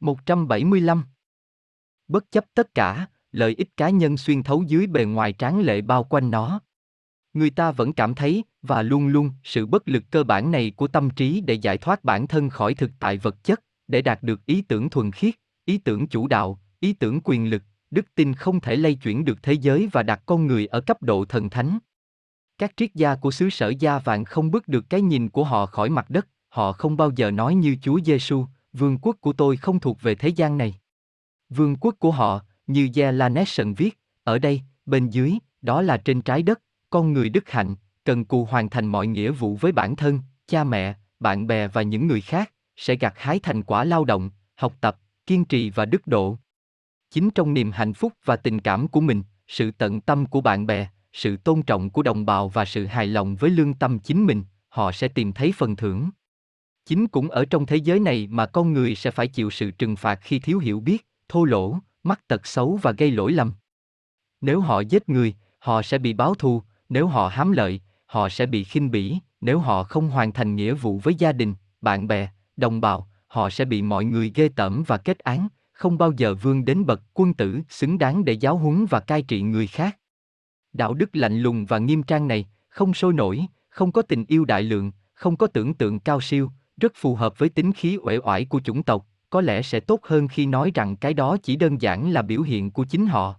175 0.00 1.04
Bất 2.08 2.30
chấp 2.30 2.44
tất 2.54 2.74
cả, 2.74 3.06
lợi 3.32 3.54
ích 3.58 3.76
cá 3.76 3.90
nhân 3.90 4.16
xuyên 4.16 4.42
thấu 4.42 4.62
dưới 4.62 4.86
bề 4.86 5.04
ngoài 5.04 5.32
tráng 5.32 5.60
lệ 5.60 5.80
bao 5.80 6.04
quanh 6.04 6.30
nó. 6.30 6.60
Người 7.32 7.50
ta 7.50 7.70
vẫn 7.70 7.92
cảm 7.92 8.14
thấy, 8.14 8.44
và 8.62 8.82
luôn 8.82 9.08
luôn, 9.08 9.30
sự 9.44 9.66
bất 9.66 9.88
lực 9.88 10.04
cơ 10.10 10.24
bản 10.24 10.50
này 10.50 10.72
của 10.76 10.88
tâm 10.88 11.10
trí 11.10 11.40
để 11.40 11.54
giải 11.54 11.78
thoát 11.78 12.04
bản 12.04 12.26
thân 12.26 12.50
khỏi 12.50 12.74
thực 12.74 12.90
tại 13.00 13.18
vật 13.18 13.44
chất, 13.44 13.62
để 13.86 14.02
đạt 14.02 14.22
được 14.22 14.46
ý 14.46 14.62
tưởng 14.62 14.90
thuần 14.90 15.12
khiết, 15.12 15.34
ý 15.64 15.78
tưởng 15.78 16.06
chủ 16.06 16.28
đạo, 16.28 16.60
ý 16.80 16.92
tưởng 16.92 17.20
quyền 17.24 17.50
lực, 17.50 17.62
đức 17.90 18.06
tin 18.14 18.34
không 18.34 18.60
thể 18.60 18.76
lay 18.76 18.94
chuyển 18.94 19.24
được 19.24 19.42
thế 19.42 19.52
giới 19.52 19.88
và 19.92 20.02
đặt 20.02 20.22
con 20.26 20.46
người 20.46 20.66
ở 20.66 20.80
cấp 20.80 21.02
độ 21.02 21.24
thần 21.24 21.50
thánh. 21.50 21.78
Các 22.58 22.72
triết 22.76 22.94
gia 22.94 23.14
của 23.14 23.30
xứ 23.30 23.50
sở 23.50 23.72
gia 23.78 23.98
vàng 23.98 24.24
không 24.24 24.50
bước 24.50 24.68
được 24.68 24.90
cái 24.90 25.00
nhìn 25.00 25.28
của 25.28 25.44
họ 25.44 25.66
khỏi 25.66 25.90
mặt 25.90 26.10
đất, 26.10 26.28
họ 26.48 26.72
không 26.72 26.96
bao 26.96 27.10
giờ 27.16 27.30
nói 27.30 27.54
như 27.54 27.76
Chúa 27.82 28.00
Giêsu, 28.04 28.46
vương 28.72 28.98
quốc 28.98 29.16
của 29.20 29.32
tôi 29.32 29.56
không 29.56 29.80
thuộc 29.80 30.02
về 30.02 30.14
thế 30.14 30.28
gian 30.28 30.58
này. 30.58 30.74
Vương 31.48 31.76
quốc 31.76 31.94
của 31.98 32.10
họ, 32.10 32.40
như 32.66 32.88
Gia 32.92 33.10
Lanesson 33.10 33.74
viết, 33.74 33.98
ở 34.24 34.38
đây, 34.38 34.62
bên 34.86 35.10
dưới, 35.10 35.38
đó 35.62 35.82
là 35.82 35.96
trên 35.96 36.22
trái 36.22 36.42
đất, 36.42 36.60
con 36.90 37.12
người 37.12 37.28
đức 37.28 37.50
hạnh, 37.50 37.74
cần 38.04 38.24
cù 38.24 38.44
hoàn 38.44 38.70
thành 38.70 38.86
mọi 38.86 39.06
nghĩa 39.06 39.30
vụ 39.30 39.56
với 39.56 39.72
bản 39.72 39.96
thân, 39.96 40.20
cha 40.46 40.64
mẹ, 40.64 40.94
bạn 41.20 41.46
bè 41.46 41.68
và 41.68 41.82
những 41.82 42.06
người 42.06 42.20
khác, 42.20 42.52
sẽ 42.76 42.96
gặt 42.96 43.14
hái 43.16 43.38
thành 43.38 43.62
quả 43.62 43.84
lao 43.84 44.04
động, 44.04 44.30
học 44.54 44.74
tập, 44.80 44.98
kiên 45.26 45.44
trì 45.44 45.70
và 45.70 45.84
đức 45.84 46.06
độ. 46.06 46.38
Chính 47.10 47.30
trong 47.30 47.54
niềm 47.54 47.72
hạnh 47.72 47.94
phúc 47.94 48.12
và 48.24 48.36
tình 48.36 48.60
cảm 48.60 48.88
của 48.88 49.00
mình, 49.00 49.22
sự 49.46 49.70
tận 49.70 50.00
tâm 50.00 50.26
của 50.26 50.40
bạn 50.40 50.66
bè, 50.66 50.88
sự 51.12 51.36
tôn 51.36 51.62
trọng 51.62 51.90
của 51.90 52.02
đồng 52.02 52.26
bào 52.26 52.48
và 52.48 52.64
sự 52.64 52.86
hài 52.86 53.06
lòng 53.06 53.36
với 53.36 53.50
lương 53.50 53.74
tâm 53.74 53.98
chính 53.98 54.26
mình, 54.26 54.44
họ 54.68 54.92
sẽ 54.92 55.08
tìm 55.08 55.32
thấy 55.32 55.52
phần 55.56 55.76
thưởng. 55.76 56.10
Chính 56.88 57.08
cũng 57.08 57.30
ở 57.30 57.44
trong 57.44 57.66
thế 57.66 57.76
giới 57.76 58.00
này 58.00 58.26
mà 58.30 58.46
con 58.46 58.72
người 58.72 58.94
sẽ 58.94 59.10
phải 59.10 59.28
chịu 59.28 59.50
sự 59.50 59.70
trừng 59.70 59.96
phạt 59.96 60.18
khi 60.22 60.38
thiếu 60.38 60.58
hiểu 60.58 60.80
biết, 60.80 61.06
thô 61.28 61.44
lỗ, 61.44 61.78
mắc 62.02 62.28
tật 62.28 62.46
xấu 62.46 62.78
và 62.82 62.92
gây 62.92 63.10
lỗi 63.10 63.32
lầm. 63.32 63.52
Nếu 64.40 64.60
họ 64.60 64.80
giết 64.80 65.08
người, 65.08 65.34
họ 65.58 65.82
sẽ 65.82 65.98
bị 65.98 66.12
báo 66.12 66.34
thù, 66.34 66.62
nếu 66.88 67.06
họ 67.06 67.28
hám 67.28 67.52
lợi, 67.52 67.80
họ 68.06 68.28
sẽ 68.28 68.46
bị 68.46 68.64
khinh 68.64 68.90
bỉ, 68.90 69.18
nếu 69.40 69.58
họ 69.58 69.82
không 69.82 70.10
hoàn 70.10 70.32
thành 70.32 70.56
nghĩa 70.56 70.74
vụ 70.74 70.98
với 70.98 71.14
gia 71.14 71.32
đình, 71.32 71.54
bạn 71.80 72.08
bè, 72.08 72.28
đồng 72.56 72.80
bào, 72.80 73.08
họ 73.26 73.50
sẽ 73.50 73.64
bị 73.64 73.82
mọi 73.82 74.04
người 74.04 74.32
ghê 74.34 74.48
tởm 74.56 74.82
và 74.86 74.96
kết 74.96 75.18
án, 75.18 75.48
không 75.72 75.98
bao 75.98 76.12
giờ 76.16 76.34
vươn 76.34 76.64
đến 76.64 76.86
bậc 76.86 77.02
quân 77.14 77.34
tử 77.34 77.60
xứng 77.68 77.98
đáng 77.98 78.24
để 78.24 78.32
giáo 78.32 78.56
huấn 78.56 78.86
và 78.86 79.00
cai 79.00 79.22
trị 79.22 79.42
người 79.42 79.66
khác. 79.66 79.98
Đạo 80.72 80.94
đức 80.94 81.16
lạnh 81.16 81.40
lùng 81.40 81.66
và 81.66 81.78
nghiêm 81.78 82.02
trang 82.02 82.28
này, 82.28 82.46
không 82.68 82.94
sôi 82.94 83.12
nổi, 83.12 83.46
không 83.68 83.92
có 83.92 84.02
tình 84.02 84.24
yêu 84.28 84.44
đại 84.44 84.62
lượng, 84.62 84.92
không 85.14 85.36
có 85.36 85.46
tưởng 85.46 85.74
tượng 85.74 86.00
cao 86.00 86.20
siêu, 86.20 86.50
rất 86.80 86.92
phù 86.96 87.14
hợp 87.14 87.38
với 87.38 87.48
tính 87.48 87.72
khí 87.72 87.98
uể 88.02 88.18
oải 88.18 88.44
của 88.44 88.60
chủng 88.60 88.82
tộc, 88.82 89.06
có 89.30 89.40
lẽ 89.40 89.62
sẽ 89.62 89.80
tốt 89.80 90.00
hơn 90.02 90.28
khi 90.28 90.46
nói 90.46 90.70
rằng 90.74 90.96
cái 90.96 91.14
đó 91.14 91.36
chỉ 91.42 91.56
đơn 91.56 91.82
giản 91.82 92.10
là 92.10 92.22
biểu 92.22 92.42
hiện 92.42 92.70
của 92.70 92.84
chính 92.84 93.06
họ. 93.06 93.34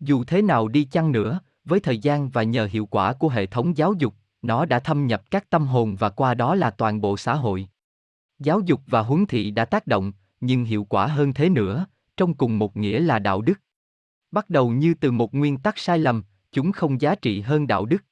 Dù 0.00 0.24
thế 0.24 0.42
nào 0.42 0.68
đi 0.68 0.84
chăng 0.84 1.12
nữa, 1.12 1.40
với 1.64 1.80
thời 1.80 1.98
gian 1.98 2.28
và 2.28 2.42
nhờ 2.42 2.68
hiệu 2.72 2.86
quả 2.86 3.12
của 3.12 3.28
hệ 3.28 3.46
thống 3.46 3.76
giáo 3.76 3.94
dục, 3.98 4.14
nó 4.42 4.64
đã 4.64 4.78
thâm 4.78 5.06
nhập 5.06 5.30
các 5.30 5.50
tâm 5.50 5.66
hồn 5.66 5.96
và 5.96 6.10
qua 6.10 6.34
đó 6.34 6.54
là 6.54 6.70
toàn 6.70 7.00
bộ 7.00 7.16
xã 7.16 7.34
hội. 7.34 7.68
Giáo 8.38 8.60
dục 8.60 8.80
và 8.86 9.00
huấn 9.00 9.26
thị 9.26 9.50
đã 9.50 9.64
tác 9.64 9.86
động, 9.86 10.12
nhưng 10.40 10.64
hiệu 10.64 10.84
quả 10.84 11.06
hơn 11.06 11.32
thế 11.32 11.48
nữa, 11.48 11.86
trong 12.16 12.34
cùng 12.34 12.58
một 12.58 12.76
nghĩa 12.76 13.00
là 13.00 13.18
đạo 13.18 13.42
đức. 13.42 13.60
Bắt 14.30 14.50
đầu 14.50 14.70
như 14.70 14.94
từ 14.94 15.10
một 15.10 15.34
nguyên 15.34 15.58
tắc 15.58 15.78
sai 15.78 15.98
lầm, 15.98 16.22
chúng 16.52 16.72
không 16.72 17.00
giá 17.00 17.14
trị 17.14 17.40
hơn 17.40 17.66
đạo 17.66 17.86
đức. 17.86 18.04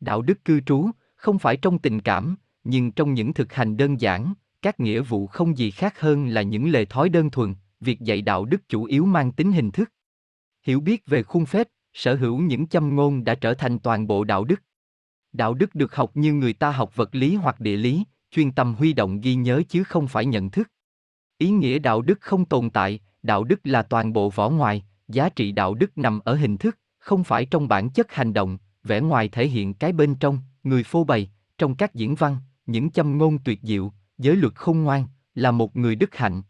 Đạo 0.00 0.22
đức 0.22 0.44
cư 0.44 0.60
trú, 0.60 0.90
không 1.16 1.38
phải 1.38 1.56
trong 1.56 1.78
tình 1.78 2.00
cảm, 2.00 2.36
nhưng 2.64 2.92
trong 2.92 3.14
những 3.14 3.34
thực 3.34 3.52
hành 3.52 3.76
đơn 3.76 4.00
giản, 4.00 4.34
các 4.62 4.80
nghĩa 4.80 5.00
vụ 5.00 5.26
không 5.26 5.58
gì 5.58 5.70
khác 5.70 6.00
hơn 6.00 6.28
là 6.28 6.42
những 6.42 6.70
lề 6.70 6.84
thói 6.84 7.08
đơn 7.08 7.30
thuần, 7.30 7.54
việc 7.80 8.00
dạy 8.00 8.22
đạo 8.22 8.44
đức 8.44 8.68
chủ 8.68 8.84
yếu 8.84 9.06
mang 9.06 9.32
tính 9.32 9.52
hình 9.52 9.70
thức. 9.70 9.92
Hiểu 10.62 10.80
biết 10.80 11.06
về 11.06 11.22
khuôn 11.22 11.46
phép, 11.46 11.68
sở 11.92 12.14
hữu 12.14 12.38
những 12.38 12.66
châm 12.66 12.96
ngôn 12.96 13.24
đã 13.24 13.34
trở 13.34 13.54
thành 13.54 13.78
toàn 13.78 14.06
bộ 14.06 14.24
đạo 14.24 14.44
đức. 14.44 14.62
Đạo 15.32 15.54
đức 15.54 15.74
được 15.74 15.94
học 15.94 16.10
như 16.14 16.32
người 16.32 16.52
ta 16.52 16.70
học 16.70 16.96
vật 16.96 17.14
lý 17.14 17.34
hoặc 17.34 17.60
địa 17.60 17.76
lý, 17.76 18.04
chuyên 18.30 18.52
tâm 18.52 18.74
huy 18.74 18.92
động 18.92 19.20
ghi 19.20 19.34
nhớ 19.34 19.62
chứ 19.68 19.84
không 19.84 20.08
phải 20.08 20.26
nhận 20.26 20.50
thức. 20.50 20.70
Ý 21.38 21.50
nghĩa 21.50 21.78
đạo 21.78 22.02
đức 22.02 22.20
không 22.20 22.44
tồn 22.44 22.70
tại, 22.70 23.00
đạo 23.22 23.44
đức 23.44 23.60
là 23.64 23.82
toàn 23.82 24.12
bộ 24.12 24.30
vỏ 24.30 24.50
ngoài, 24.50 24.84
giá 25.08 25.28
trị 25.28 25.52
đạo 25.52 25.74
đức 25.74 25.98
nằm 25.98 26.20
ở 26.24 26.34
hình 26.34 26.56
thức, 26.56 26.78
không 26.98 27.24
phải 27.24 27.46
trong 27.46 27.68
bản 27.68 27.90
chất 27.90 28.12
hành 28.12 28.32
động, 28.32 28.58
vẻ 28.82 29.00
ngoài 29.00 29.28
thể 29.28 29.46
hiện 29.46 29.74
cái 29.74 29.92
bên 29.92 30.14
trong, 30.14 30.38
người 30.62 30.82
phô 30.82 31.04
bày, 31.04 31.30
trong 31.58 31.74
các 31.74 31.94
diễn 31.94 32.14
văn, 32.14 32.36
những 32.66 32.90
châm 32.90 33.18
ngôn 33.18 33.38
tuyệt 33.44 33.60
diệu, 33.62 33.92
giới 34.18 34.36
luật 34.36 34.54
khôn 34.54 34.82
ngoan, 34.82 35.06
là 35.34 35.50
một 35.50 35.76
người 35.76 35.94
đức 35.94 36.14
hạnh. 36.14 36.42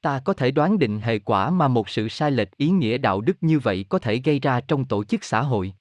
Ta 0.00 0.20
có 0.24 0.32
thể 0.32 0.50
đoán 0.50 0.78
định 0.78 1.00
hệ 1.00 1.18
quả 1.18 1.50
mà 1.50 1.68
một 1.68 1.88
sự 1.88 2.08
sai 2.08 2.30
lệch 2.30 2.56
ý 2.56 2.70
nghĩa 2.70 2.98
đạo 2.98 3.20
đức 3.20 3.36
như 3.40 3.58
vậy 3.58 3.86
có 3.88 3.98
thể 3.98 4.20
gây 4.24 4.40
ra 4.40 4.60
trong 4.60 4.84
tổ 4.84 5.04
chức 5.04 5.24
xã 5.24 5.42
hội. 5.42 5.74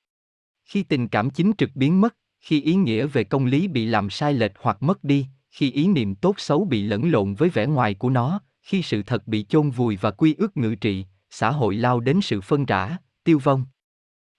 Khi 0.65 0.83
tình 0.83 1.07
cảm 1.07 1.30
chính 1.30 1.51
trực 1.57 1.69
biến 1.75 2.01
mất, 2.01 2.15
khi 2.40 2.61
ý 2.61 2.75
nghĩa 2.75 3.07
về 3.07 3.23
công 3.23 3.45
lý 3.45 3.67
bị 3.67 3.85
làm 3.85 4.09
sai 4.09 4.33
lệch 4.33 4.51
hoặc 4.59 4.83
mất 4.83 5.03
đi, 5.03 5.27
khi 5.49 5.72
ý 5.72 5.88
niệm 5.88 6.15
tốt 6.15 6.35
xấu 6.40 6.65
bị 6.65 6.83
lẫn 6.83 7.11
lộn 7.11 7.33
với 7.33 7.49
vẻ 7.49 7.65
ngoài 7.67 7.93
của 7.93 8.09
nó, 8.09 8.41
khi 8.61 8.81
sự 8.81 9.03
thật 9.03 9.27
bị 9.27 9.45
chôn 9.49 9.69
vùi 9.69 9.98
và 9.98 10.11
quy 10.11 10.35
ước 10.38 10.57
ngự 10.57 10.75
trị, 10.75 11.06
xã 11.30 11.51
hội 11.51 11.75
lao 11.75 11.99
đến 11.99 12.22
sự 12.22 12.41
phân 12.41 12.65
rã, 12.65 12.98
tiêu 13.23 13.40
vong. 13.40 13.65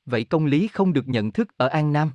Vậy 0.07 0.25
công 0.25 0.47
lý 0.47 0.69
không 0.69 0.93
được 0.93 1.09
nhận 1.09 1.33
thức 1.33 1.49
ở 1.57 1.67
An 1.67 1.93
Nam? 1.93 2.11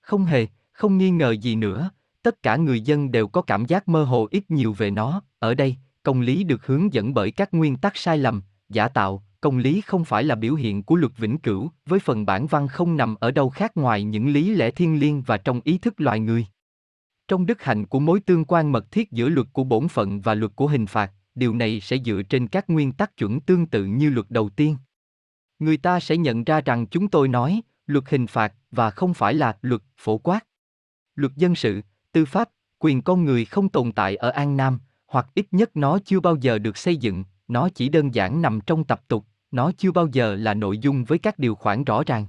Không 0.00 0.24
hề, 0.24 0.46
không 0.72 0.98
nghi 0.98 1.10
ngờ 1.10 1.30
gì 1.32 1.56
nữa, 1.56 1.90
tất 2.26 2.42
cả 2.42 2.56
người 2.56 2.80
dân 2.80 3.10
đều 3.10 3.28
có 3.28 3.42
cảm 3.42 3.64
giác 3.64 3.88
mơ 3.88 4.04
hồ 4.04 4.28
ít 4.30 4.50
nhiều 4.50 4.72
về 4.72 4.90
nó, 4.90 5.22
ở 5.38 5.54
đây, 5.54 5.76
công 6.02 6.20
lý 6.20 6.44
được 6.44 6.66
hướng 6.66 6.92
dẫn 6.92 7.14
bởi 7.14 7.30
các 7.30 7.54
nguyên 7.54 7.76
tắc 7.76 7.96
sai 7.96 8.18
lầm, 8.18 8.42
giả 8.68 8.88
tạo, 8.88 9.24
công 9.40 9.58
lý 9.58 9.80
không 9.80 10.04
phải 10.04 10.24
là 10.24 10.34
biểu 10.34 10.54
hiện 10.54 10.82
của 10.82 10.96
luật 10.96 11.12
vĩnh 11.16 11.38
cửu, 11.38 11.70
với 11.86 12.00
phần 12.00 12.26
bản 12.26 12.46
văn 12.46 12.68
không 12.68 12.96
nằm 12.96 13.14
ở 13.20 13.30
đâu 13.30 13.50
khác 13.50 13.76
ngoài 13.76 14.04
những 14.04 14.28
lý 14.28 14.54
lẽ 14.54 14.70
thiên 14.70 15.00
liêng 15.00 15.22
và 15.22 15.36
trong 15.36 15.60
ý 15.64 15.78
thức 15.78 15.94
loài 16.00 16.20
người. 16.20 16.46
Trong 17.28 17.46
đức 17.46 17.62
hạnh 17.62 17.86
của 17.86 18.00
mối 18.00 18.20
tương 18.20 18.44
quan 18.44 18.72
mật 18.72 18.90
thiết 18.90 19.12
giữa 19.12 19.28
luật 19.28 19.46
của 19.52 19.64
bổn 19.64 19.88
phận 19.88 20.20
và 20.20 20.34
luật 20.34 20.52
của 20.56 20.66
hình 20.66 20.86
phạt, 20.86 21.12
điều 21.34 21.54
này 21.54 21.80
sẽ 21.80 21.96
dựa 22.04 22.22
trên 22.22 22.48
các 22.48 22.70
nguyên 22.70 22.92
tắc 22.92 23.16
chuẩn 23.16 23.40
tương 23.40 23.66
tự 23.66 23.84
như 23.84 24.10
luật 24.10 24.30
đầu 24.30 24.48
tiên. 24.48 24.76
Người 25.58 25.76
ta 25.76 26.00
sẽ 26.00 26.16
nhận 26.16 26.44
ra 26.44 26.60
rằng 26.60 26.86
chúng 26.86 27.08
tôi 27.08 27.28
nói, 27.28 27.60
luật 27.86 28.04
hình 28.08 28.26
phạt 28.26 28.54
và 28.70 28.90
không 28.90 29.14
phải 29.14 29.34
là 29.34 29.58
luật 29.62 29.82
phổ 29.96 30.18
quát. 30.18 30.46
Luật 31.14 31.36
dân 31.36 31.54
sự, 31.54 31.82
tư 32.16 32.24
pháp, 32.24 32.48
quyền 32.78 33.02
con 33.02 33.24
người 33.24 33.44
không 33.44 33.68
tồn 33.68 33.92
tại 33.92 34.16
ở 34.16 34.30
An 34.30 34.56
Nam, 34.56 34.78
hoặc 35.06 35.26
ít 35.34 35.46
nhất 35.50 35.76
nó 35.76 35.98
chưa 36.04 36.20
bao 36.20 36.36
giờ 36.36 36.58
được 36.58 36.76
xây 36.76 36.96
dựng, 36.96 37.24
nó 37.48 37.68
chỉ 37.68 37.88
đơn 37.88 38.14
giản 38.14 38.42
nằm 38.42 38.60
trong 38.60 38.84
tập 38.84 39.00
tục, 39.08 39.26
nó 39.50 39.72
chưa 39.78 39.92
bao 39.92 40.06
giờ 40.12 40.34
là 40.34 40.54
nội 40.54 40.78
dung 40.78 41.04
với 41.04 41.18
các 41.18 41.38
điều 41.38 41.54
khoản 41.54 41.84
rõ 41.84 42.02
ràng. 42.06 42.26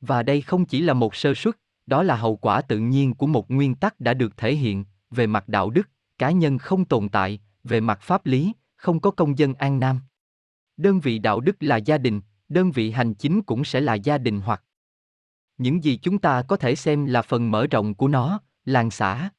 Và 0.00 0.22
đây 0.22 0.40
không 0.40 0.64
chỉ 0.64 0.80
là 0.80 0.94
một 0.94 1.14
sơ 1.14 1.34
suất, 1.34 1.54
đó 1.86 2.02
là 2.02 2.16
hậu 2.16 2.36
quả 2.36 2.60
tự 2.60 2.78
nhiên 2.78 3.14
của 3.14 3.26
một 3.26 3.50
nguyên 3.50 3.74
tắc 3.74 4.00
đã 4.00 4.14
được 4.14 4.36
thể 4.36 4.54
hiện, 4.54 4.84
về 5.10 5.26
mặt 5.26 5.48
đạo 5.48 5.70
đức, 5.70 5.88
cá 6.18 6.30
nhân 6.30 6.58
không 6.58 6.84
tồn 6.84 7.08
tại, 7.08 7.40
về 7.64 7.80
mặt 7.80 8.00
pháp 8.02 8.26
lý, 8.26 8.52
không 8.76 9.00
có 9.00 9.10
công 9.10 9.38
dân 9.38 9.54
an 9.54 9.80
nam. 9.80 10.00
Đơn 10.76 11.00
vị 11.00 11.18
đạo 11.18 11.40
đức 11.40 11.56
là 11.60 11.76
gia 11.76 11.98
đình, 11.98 12.20
đơn 12.48 12.70
vị 12.70 12.90
hành 12.90 13.14
chính 13.14 13.42
cũng 13.42 13.64
sẽ 13.64 13.80
là 13.80 13.94
gia 13.94 14.18
đình 14.18 14.40
hoặc 14.40 14.62
những 15.58 15.84
gì 15.84 15.96
chúng 15.96 16.18
ta 16.18 16.42
có 16.42 16.56
thể 16.56 16.74
xem 16.74 17.06
là 17.06 17.22
phần 17.22 17.50
mở 17.50 17.66
rộng 17.66 17.94
của 17.94 18.08
nó, 18.08 18.40
làng 18.64 18.90
xã. 18.90 19.30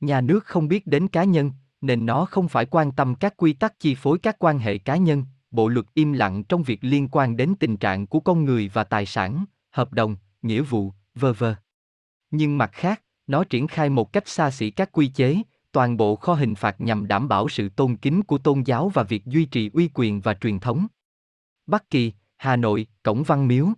Nhà 0.00 0.20
nước 0.20 0.44
không 0.44 0.68
biết 0.68 0.86
đến 0.86 1.08
cá 1.08 1.24
nhân, 1.24 1.52
nên 1.80 2.06
nó 2.06 2.24
không 2.24 2.48
phải 2.48 2.66
quan 2.66 2.92
tâm 2.92 3.14
các 3.14 3.36
quy 3.36 3.52
tắc 3.52 3.80
chi 3.80 3.94
phối 3.94 4.18
các 4.18 4.36
quan 4.38 4.58
hệ 4.58 4.78
cá 4.78 4.96
nhân, 4.96 5.24
bộ 5.50 5.68
luật 5.68 5.86
im 5.94 6.12
lặng 6.12 6.44
trong 6.44 6.62
việc 6.62 6.78
liên 6.84 7.08
quan 7.08 7.36
đến 7.36 7.54
tình 7.60 7.76
trạng 7.76 8.06
của 8.06 8.20
con 8.20 8.44
người 8.44 8.70
và 8.72 8.84
tài 8.84 9.06
sản, 9.06 9.44
hợp 9.70 9.92
đồng, 9.92 10.16
nghĩa 10.42 10.62
vụ, 10.62 10.92
vơ 11.14 11.32
vơ. 11.32 11.54
Nhưng 12.30 12.58
mặt 12.58 12.70
khác, 12.72 13.02
nó 13.26 13.44
triển 13.44 13.66
khai 13.66 13.90
một 13.90 14.12
cách 14.12 14.28
xa 14.28 14.50
xỉ 14.50 14.70
các 14.70 14.92
quy 14.92 15.08
chế, 15.08 15.42
toàn 15.72 15.96
bộ 15.96 16.16
kho 16.16 16.34
hình 16.34 16.54
phạt 16.54 16.80
nhằm 16.80 17.08
đảm 17.08 17.28
bảo 17.28 17.48
sự 17.48 17.68
tôn 17.68 17.96
kính 17.96 18.22
của 18.22 18.38
tôn 18.38 18.62
giáo 18.62 18.88
và 18.88 19.02
việc 19.02 19.26
duy 19.26 19.44
trì 19.44 19.70
uy 19.72 19.90
quyền 19.94 20.20
và 20.20 20.34
truyền 20.34 20.60
thống. 20.60 20.86
Bắc 21.66 21.90
Kỳ, 21.90 22.12
Hà 22.36 22.56
Nội, 22.56 22.86
Cổng 23.02 23.22
Văn 23.22 23.48
Miếu. 23.48 23.68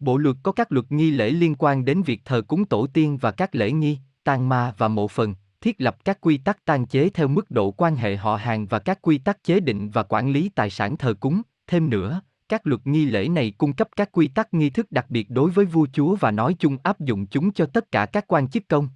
Bộ 0.00 0.16
luật 0.16 0.36
có 0.42 0.52
các 0.52 0.72
luật 0.72 0.92
nghi 0.92 1.10
lễ 1.10 1.30
liên 1.30 1.54
quan 1.58 1.84
đến 1.84 2.02
việc 2.02 2.20
thờ 2.24 2.42
cúng 2.48 2.64
tổ 2.64 2.86
tiên 2.86 3.18
và 3.20 3.30
các 3.30 3.54
lễ 3.54 3.72
nghi, 3.72 3.98
tang 4.24 4.48
ma 4.48 4.74
và 4.78 4.88
mộ 4.88 5.08
phần, 5.08 5.34
thiết 5.60 5.80
lập 5.80 5.96
các 6.04 6.18
quy 6.20 6.38
tắc 6.38 6.64
tang 6.64 6.86
chế 6.86 7.10
theo 7.10 7.28
mức 7.28 7.50
độ 7.50 7.70
quan 7.70 7.96
hệ 7.96 8.16
họ 8.16 8.36
hàng 8.36 8.66
và 8.66 8.78
các 8.78 8.98
quy 9.02 9.18
tắc 9.18 9.44
chế 9.44 9.60
định 9.60 9.90
và 9.90 10.02
quản 10.02 10.30
lý 10.30 10.48
tài 10.48 10.70
sản 10.70 10.96
thờ 10.96 11.14
cúng. 11.20 11.42
Thêm 11.66 11.90
nữa, 11.90 12.20
các 12.48 12.66
luật 12.66 12.86
nghi 12.86 13.04
lễ 13.04 13.28
này 13.28 13.52
cung 13.58 13.72
cấp 13.72 13.88
các 13.96 14.12
quy 14.12 14.28
tắc 14.28 14.54
nghi 14.54 14.70
thức 14.70 14.92
đặc 14.92 15.06
biệt 15.08 15.30
đối 15.30 15.50
với 15.50 15.64
vua 15.64 15.86
chúa 15.92 16.16
và 16.16 16.30
nói 16.30 16.54
chung 16.58 16.78
áp 16.82 17.00
dụng 17.00 17.26
chúng 17.26 17.52
cho 17.52 17.66
tất 17.66 17.92
cả 17.92 18.06
các 18.06 18.24
quan 18.28 18.48
chức 18.48 18.68
công. 18.68 18.88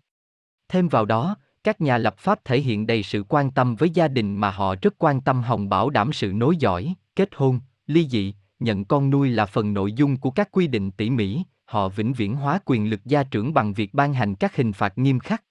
Thêm 0.68 0.88
vào 0.88 1.04
đó, 1.04 1.36
các 1.64 1.80
nhà 1.80 1.98
lập 1.98 2.18
pháp 2.18 2.44
thể 2.44 2.60
hiện 2.60 2.86
đầy 2.86 3.02
sự 3.02 3.24
quan 3.28 3.50
tâm 3.50 3.76
với 3.76 3.90
gia 3.90 4.08
đình 4.08 4.36
mà 4.36 4.50
họ 4.50 4.74
rất 4.82 4.94
quan 4.98 5.20
tâm 5.20 5.42
hồng 5.42 5.68
bảo 5.68 5.90
đảm 5.90 6.12
sự 6.12 6.32
nối 6.32 6.56
dõi, 6.56 6.94
kết 7.16 7.28
hôn, 7.34 7.60
ly 7.86 8.08
dị, 8.08 8.34
nhận 8.64 8.84
con 8.84 9.10
nuôi 9.10 9.30
là 9.30 9.46
phần 9.46 9.74
nội 9.74 9.92
dung 9.92 10.16
của 10.16 10.30
các 10.30 10.48
quy 10.52 10.66
định 10.66 10.90
tỉ 10.90 11.10
mỉ, 11.10 11.42
họ 11.64 11.88
vĩnh 11.88 12.12
viễn 12.12 12.36
hóa 12.36 12.60
quyền 12.64 12.90
lực 12.90 13.00
gia 13.04 13.24
trưởng 13.24 13.54
bằng 13.54 13.72
việc 13.72 13.94
ban 13.94 14.14
hành 14.14 14.34
các 14.34 14.56
hình 14.56 14.72
phạt 14.72 14.98
nghiêm 14.98 15.18
khắc. 15.18 15.44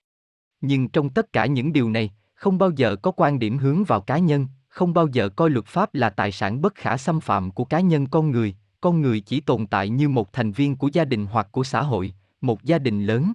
Nhưng 0.62 0.90
trong 0.90 1.10
tất 1.10 1.34
cả 1.34 1.46
những 1.46 1.74
điều 1.74 1.90
này, 1.90 2.12
không 2.34 2.58
bao 2.58 2.72
giờ 2.72 2.96
có 2.96 3.12
quan 3.12 3.40
điểm 3.40 3.58
hướng 3.58 3.84
vào 3.84 4.02
cá 4.02 4.18
nhân, 4.18 4.48
không 4.68 4.94
bao 4.94 5.08
giờ 5.08 5.30
coi 5.30 5.50
luật 5.50 5.66
pháp 5.66 5.96
là 5.96 6.10
tài 6.10 6.32
sản 6.32 6.62
bất 6.62 6.76
khả 6.76 6.98
xâm 6.98 7.20
phạm 7.20 7.52
của 7.52 7.66
cá 7.66 7.80
nhân 7.80 8.08
con 8.08 8.32
người, 8.32 8.56
con 8.82 9.02
người 9.02 9.20
chỉ 9.20 9.40
tồn 9.40 9.68
tại 9.68 9.90
như 9.90 10.10
một 10.10 10.34
thành 10.34 10.52
viên 10.52 10.76
của 10.76 10.90
gia 10.94 11.06
đình 11.06 11.26
hoặc 11.26 11.48
của 11.52 11.64
xã 11.64 11.82
hội, 11.82 12.14
một 12.42 12.64
gia 12.64 12.80
đình 12.80 13.06
lớn. 13.06 13.34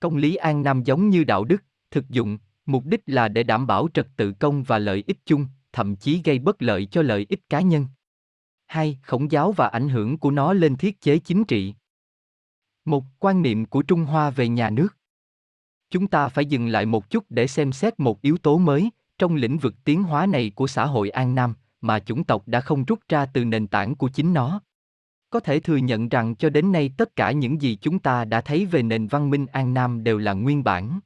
Công 0.00 0.16
lý 0.16 0.36
an 0.36 0.62
nam 0.62 0.82
giống 0.82 1.08
như 1.08 1.24
đạo 1.24 1.44
đức, 1.44 1.64
thực 1.90 2.08
dụng, 2.08 2.38
mục 2.66 2.84
đích 2.84 3.02
là 3.06 3.28
để 3.28 3.42
đảm 3.42 3.66
bảo 3.66 3.88
trật 3.94 4.08
tự 4.16 4.32
công 4.32 4.62
và 4.62 4.78
lợi 4.78 5.04
ích 5.06 5.18
chung, 5.26 5.46
thậm 5.72 5.96
chí 5.96 6.20
gây 6.24 6.38
bất 6.38 6.62
lợi 6.62 6.86
cho 6.86 7.02
lợi 7.02 7.26
ích 7.28 7.40
cá 7.50 7.60
nhân. 7.60 7.86
Hai, 8.68 8.98
khổng 9.02 9.30
giáo 9.30 9.52
và 9.52 9.68
ảnh 9.68 9.88
hưởng 9.88 10.18
của 10.18 10.30
nó 10.30 10.52
lên 10.52 10.76
thiết 10.76 11.00
chế 11.00 11.18
chính 11.18 11.44
trị. 11.44 11.74
Một, 12.84 13.04
quan 13.18 13.42
niệm 13.42 13.64
của 13.64 13.82
Trung 13.82 14.04
Hoa 14.04 14.30
về 14.30 14.48
nhà 14.48 14.70
nước. 14.70 14.96
Chúng 15.90 16.06
ta 16.06 16.28
phải 16.28 16.46
dừng 16.46 16.68
lại 16.68 16.86
một 16.86 17.10
chút 17.10 17.24
để 17.28 17.46
xem 17.46 17.72
xét 17.72 18.00
một 18.00 18.22
yếu 18.22 18.38
tố 18.38 18.58
mới 18.58 18.90
trong 19.18 19.34
lĩnh 19.34 19.58
vực 19.58 19.74
tiến 19.84 20.02
hóa 20.02 20.26
này 20.26 20.52
của 20.54 20.66
xã 20.66 20.86
hội 20.86 21.10
An 21.10 21.34
Nam 21.34 21.54
mà 21.80 21.98
chủng 22.00 22.24
tộc 22.24 22.48
đã 22.48 22.60
không 22.60 22.84
rút 22.84 23.00
ra 23.08 23.26
từ 23.26 23.44
nền 23.44 23.66
tảng 23.66 23.94
của 23.94 24.08
chính 24.08 24.34
nó. 24.34 24.60
Có 25.30 25.40
thể 25.40 25.60
thừa 25.60 25.76
nhận 25.76 26.08
rằng 26.08 26.34
cho 26.34 26.50
đến 26.50 26.72
nay 26.72 26.90
tất 26.96 27.16
cả 27.16 27.32
những 27.32 27.62
gì 27.62 27.78
chúng 27.80 27.98
ta 27.98 28.24
đã 28.24 28.40
thấy 28.40 28.66
về 28.66 28.82
nền 28.82 29.06
văn 29.06 29.30
minh 29.30 29.46
An 29.46 29.74
Nam 29.74 30.04
đều 30.04 30.18
là 30.18 30.32
nguyên 30.32 30.64
bản. 30.64 31.00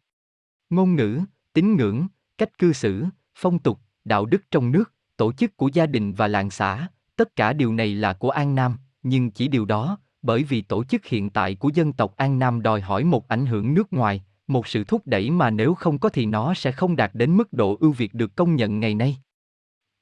Ngôn 0.71 0.95
ngữ, 0.95 1.21
tín 1.53 1.77
ngưỡng, 1.77 2.07
cách 2.39 2.59
cư 2.59 2.73
xử, 2.73 3.05
phong 3.35 3.59
tục, 3.59 3.79
đạo 4.05 4.27
đức 4.27 4.43
trong 4.51 4.73
nước, 4.73 4.93
tổ 5.17 5.33
chức 5.33 5.57
của 5.57 5.69
gia 5.69 5.87
đình 5.87 6.13
và 6.13 6.29
làng 6.29 6.51
xã, 6.51 6.89
tất 7.17 7.37
cả 7.37 7.53
điều 7.53 7.73
này 7.73 7.95
là 7.95 8.13
của 8.13 8.31
An 8.31 8.55
Nam, 8.55 8.77
nhưng 9.03 9.31
chỉ 9.31 9.49
điều 9.49 9.65
đó, 9.65 9.99
bởi 10.23 10.43
vì 10.43 10.63
tổ 10.63 10.85
chức 10.85 11.07
hiện 11.07 11.31
tại 11.31 11.55
của 11.55 11.71
dân 11.75 11.93
tộc 11.93 12.17
An 12.17 12.39
Nam 12.39 12.63
đòi 12.63 12.81
hỏi 12.81 13.05
một 13.05 13.29
ảnh 13.29 13.47
hưởng 13.47 13.75
nước 13.75 13.93
ngoài, 13.93 14.23
một 14.47 14.67
sự 14.67 14.85
thúc 14.85 15.03
đẩy 15.07 15.31
mà 15.31 15.51
nếu 15.51 15.75
không 15.75 15.99
có 15.99 16.09
thì 16.09 16.27
nó 16.27 16.55
sẽ 16.55 16.73
không 16.73 16.97
đạt 16.97 17.11
đến 17.15 17.37
mức 17.37 17.53
độ 17.53 17.77
ưu 17.81 17.93
việt 17.93 18.15
được 18.15 18.37
công 18.37 18.57
nhận 18.57 18.81
ngày 18.81 18.95
nay. 18.95 19.17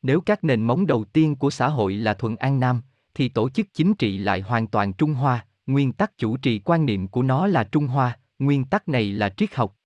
Nếu 0.03 0.21
các 0.21 0.45
nền 0.45 0.63
móng 0.63 0.87
đầu 0.87 1.05
tiên 1.05 1.37
của 1.37 1.51
xã 1.51 1.69
hội 1.69 1.95
là 1.95 2.15
thuần 2.15 2.37
An 2.37 2.61
Nam, 2.61 2.83
thì 3.15 3.29
tổ 3.29 3.51
chức 3.51 3.67
chính 3.75 3.95
trị 3.95 4.19
lại 4.19 4.41
hoàn 4.41 4.67
toàn 4.67 4.93
Trung 4.93 5.15
Hoa, 5.15 5.47
nguyên 5.67 5.93
tắc 5.93 6.19
chủ 6.19 6.37
trì 6.37 6.59
quan 6.59 6.87
niệm 6.87 7.09
của 7.09 7.23
nó 7.23 7.47
là 7.47 7.65
Trung 7.65 7.87
Hoa, 7.87 8.19
nguyên 8.39 8.65
tắc 8.65 8.89
này 8.89 9.13
là 9.13 9.29
triết 9.29 9.55
học. 9.55 9.77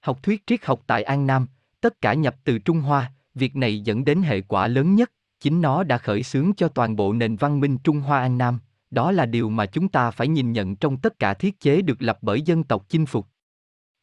Học 0.00 0.22
thuyết 0.22 0.46
triết 0.46 0.64
học 0.64 0.82
tại 0.86 1.02
An 1.02 1.26
Nam, 1.26 1.46
tất 1.80 2.00
cả 2.00 2.14
nhập 2.14 2.36
từ 2.44 2.58
Trung 2.58 2.80
Hoa, 2.80 3.12
việc 3.34 3.56
này 3.56 3.80
dẫn 3.80 4.04
đến 4.04 4.22
hệ 4.22 4.40
quả 4.40 4.68
lớn 4.68 4.94
nhất, 4.94 5.12
chính 5.42 5.60
nó 5.60 5.84
đã 5.84 5.98
khởi 5.98 6.22
xướng 6.22 6.52
cho 6.56 6.68
toàn 6.68 6.96
bộ 6.96 7.12
nền 7.12 7.36
văn 7.36 7.60
minh 7.60 7.78
Trung 7.78 8.00
Hoa 8.00 8.20
An 8.20 8.38
Nam, 8.38 8.58
đó 8.90 9.12
là 9.12 9.26
điều 9.26 9.50
mà 9.50 9.66
chúng 9.66 9.88
ta 9.88 10.10
phải 10.10 10.28
nhìn 10.28 10.52
nhận 10.52 10.76
trong 10.76 10.96
tất 10.96 11.18
cả 11.18 11.34
thiết 11.34 11.60
chế 11.60 11.82
được 11.82 12.02
lập 12.02 12.18
bởi 12.22 12.42
dân 12.42 12.64
tộc 12.64 12.84
chinh 12.88 13.06
phục. 13.06 13.26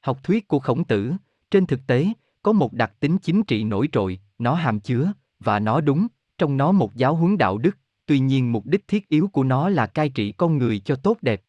Học 0.01 0.23
thuyết 0.23 0.47
của 0.47 0.59
khổng 0.59 0.83
tử, 0.83 1.13
trên 1.51 1.65
thực 1.65 1.87
tế, 1.87 2.07
có 2.43 2.51
một 2.51 2.73
đặc 2.73 2.93
tính 2.99 3.17
chính 3.17 3.43
trị 3.43 3.63
nổi 3.63 3.89
trội, 3.91 4.19
nó 4.39 4.53
hàm 4.53 4.79
chứa, 4.79 5.11
và 5.39 5.59
nó 5.59 5.81
đúng, 5.81 6.07
trong 6.37 6.57
nó 6.57 6.71
một 6.71 6.95
giáo 6.95 7.15
huấn 7.15 7.37
đạo 7.37 7.57
đức, 7.57 7.77
tuy 8.05 8.19
nhiên 8.19 8.51
mục 8.51 8.65
đích 8.65 8.87
thiết 8.87 9.09
yếu 9.09 9.27
của 9.27 9.43
nó 9.43 9.69
là 9.69 9.87
cai 9.87 10.09
trị 10.09 10.31
con 10.31 10.57
người 10.57 10.79
cho 10.79 10.95
tốt 10.95 11.17
đẹp. 11.21 11.41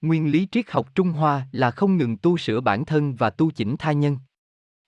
Nguyên 0.00 0.30
lý 0.30 0.48
triết 0.52 0.70
học 0.70 0.94
Trung 0.94 1.08
Hoa 1.08 1.46
là 1.52 1.70
không 1.70 1.96
ngừng 1.96 2.16
tu 2.16 2.36
sửa 2.36 2.60
bản 2.60 2.84
thân 2.84 3.14
và 3.14 3.30
tu 3.30 3.50
chỉnh 3.50 3.76
tha 3.78 3.92
nhân. 3.92 4.18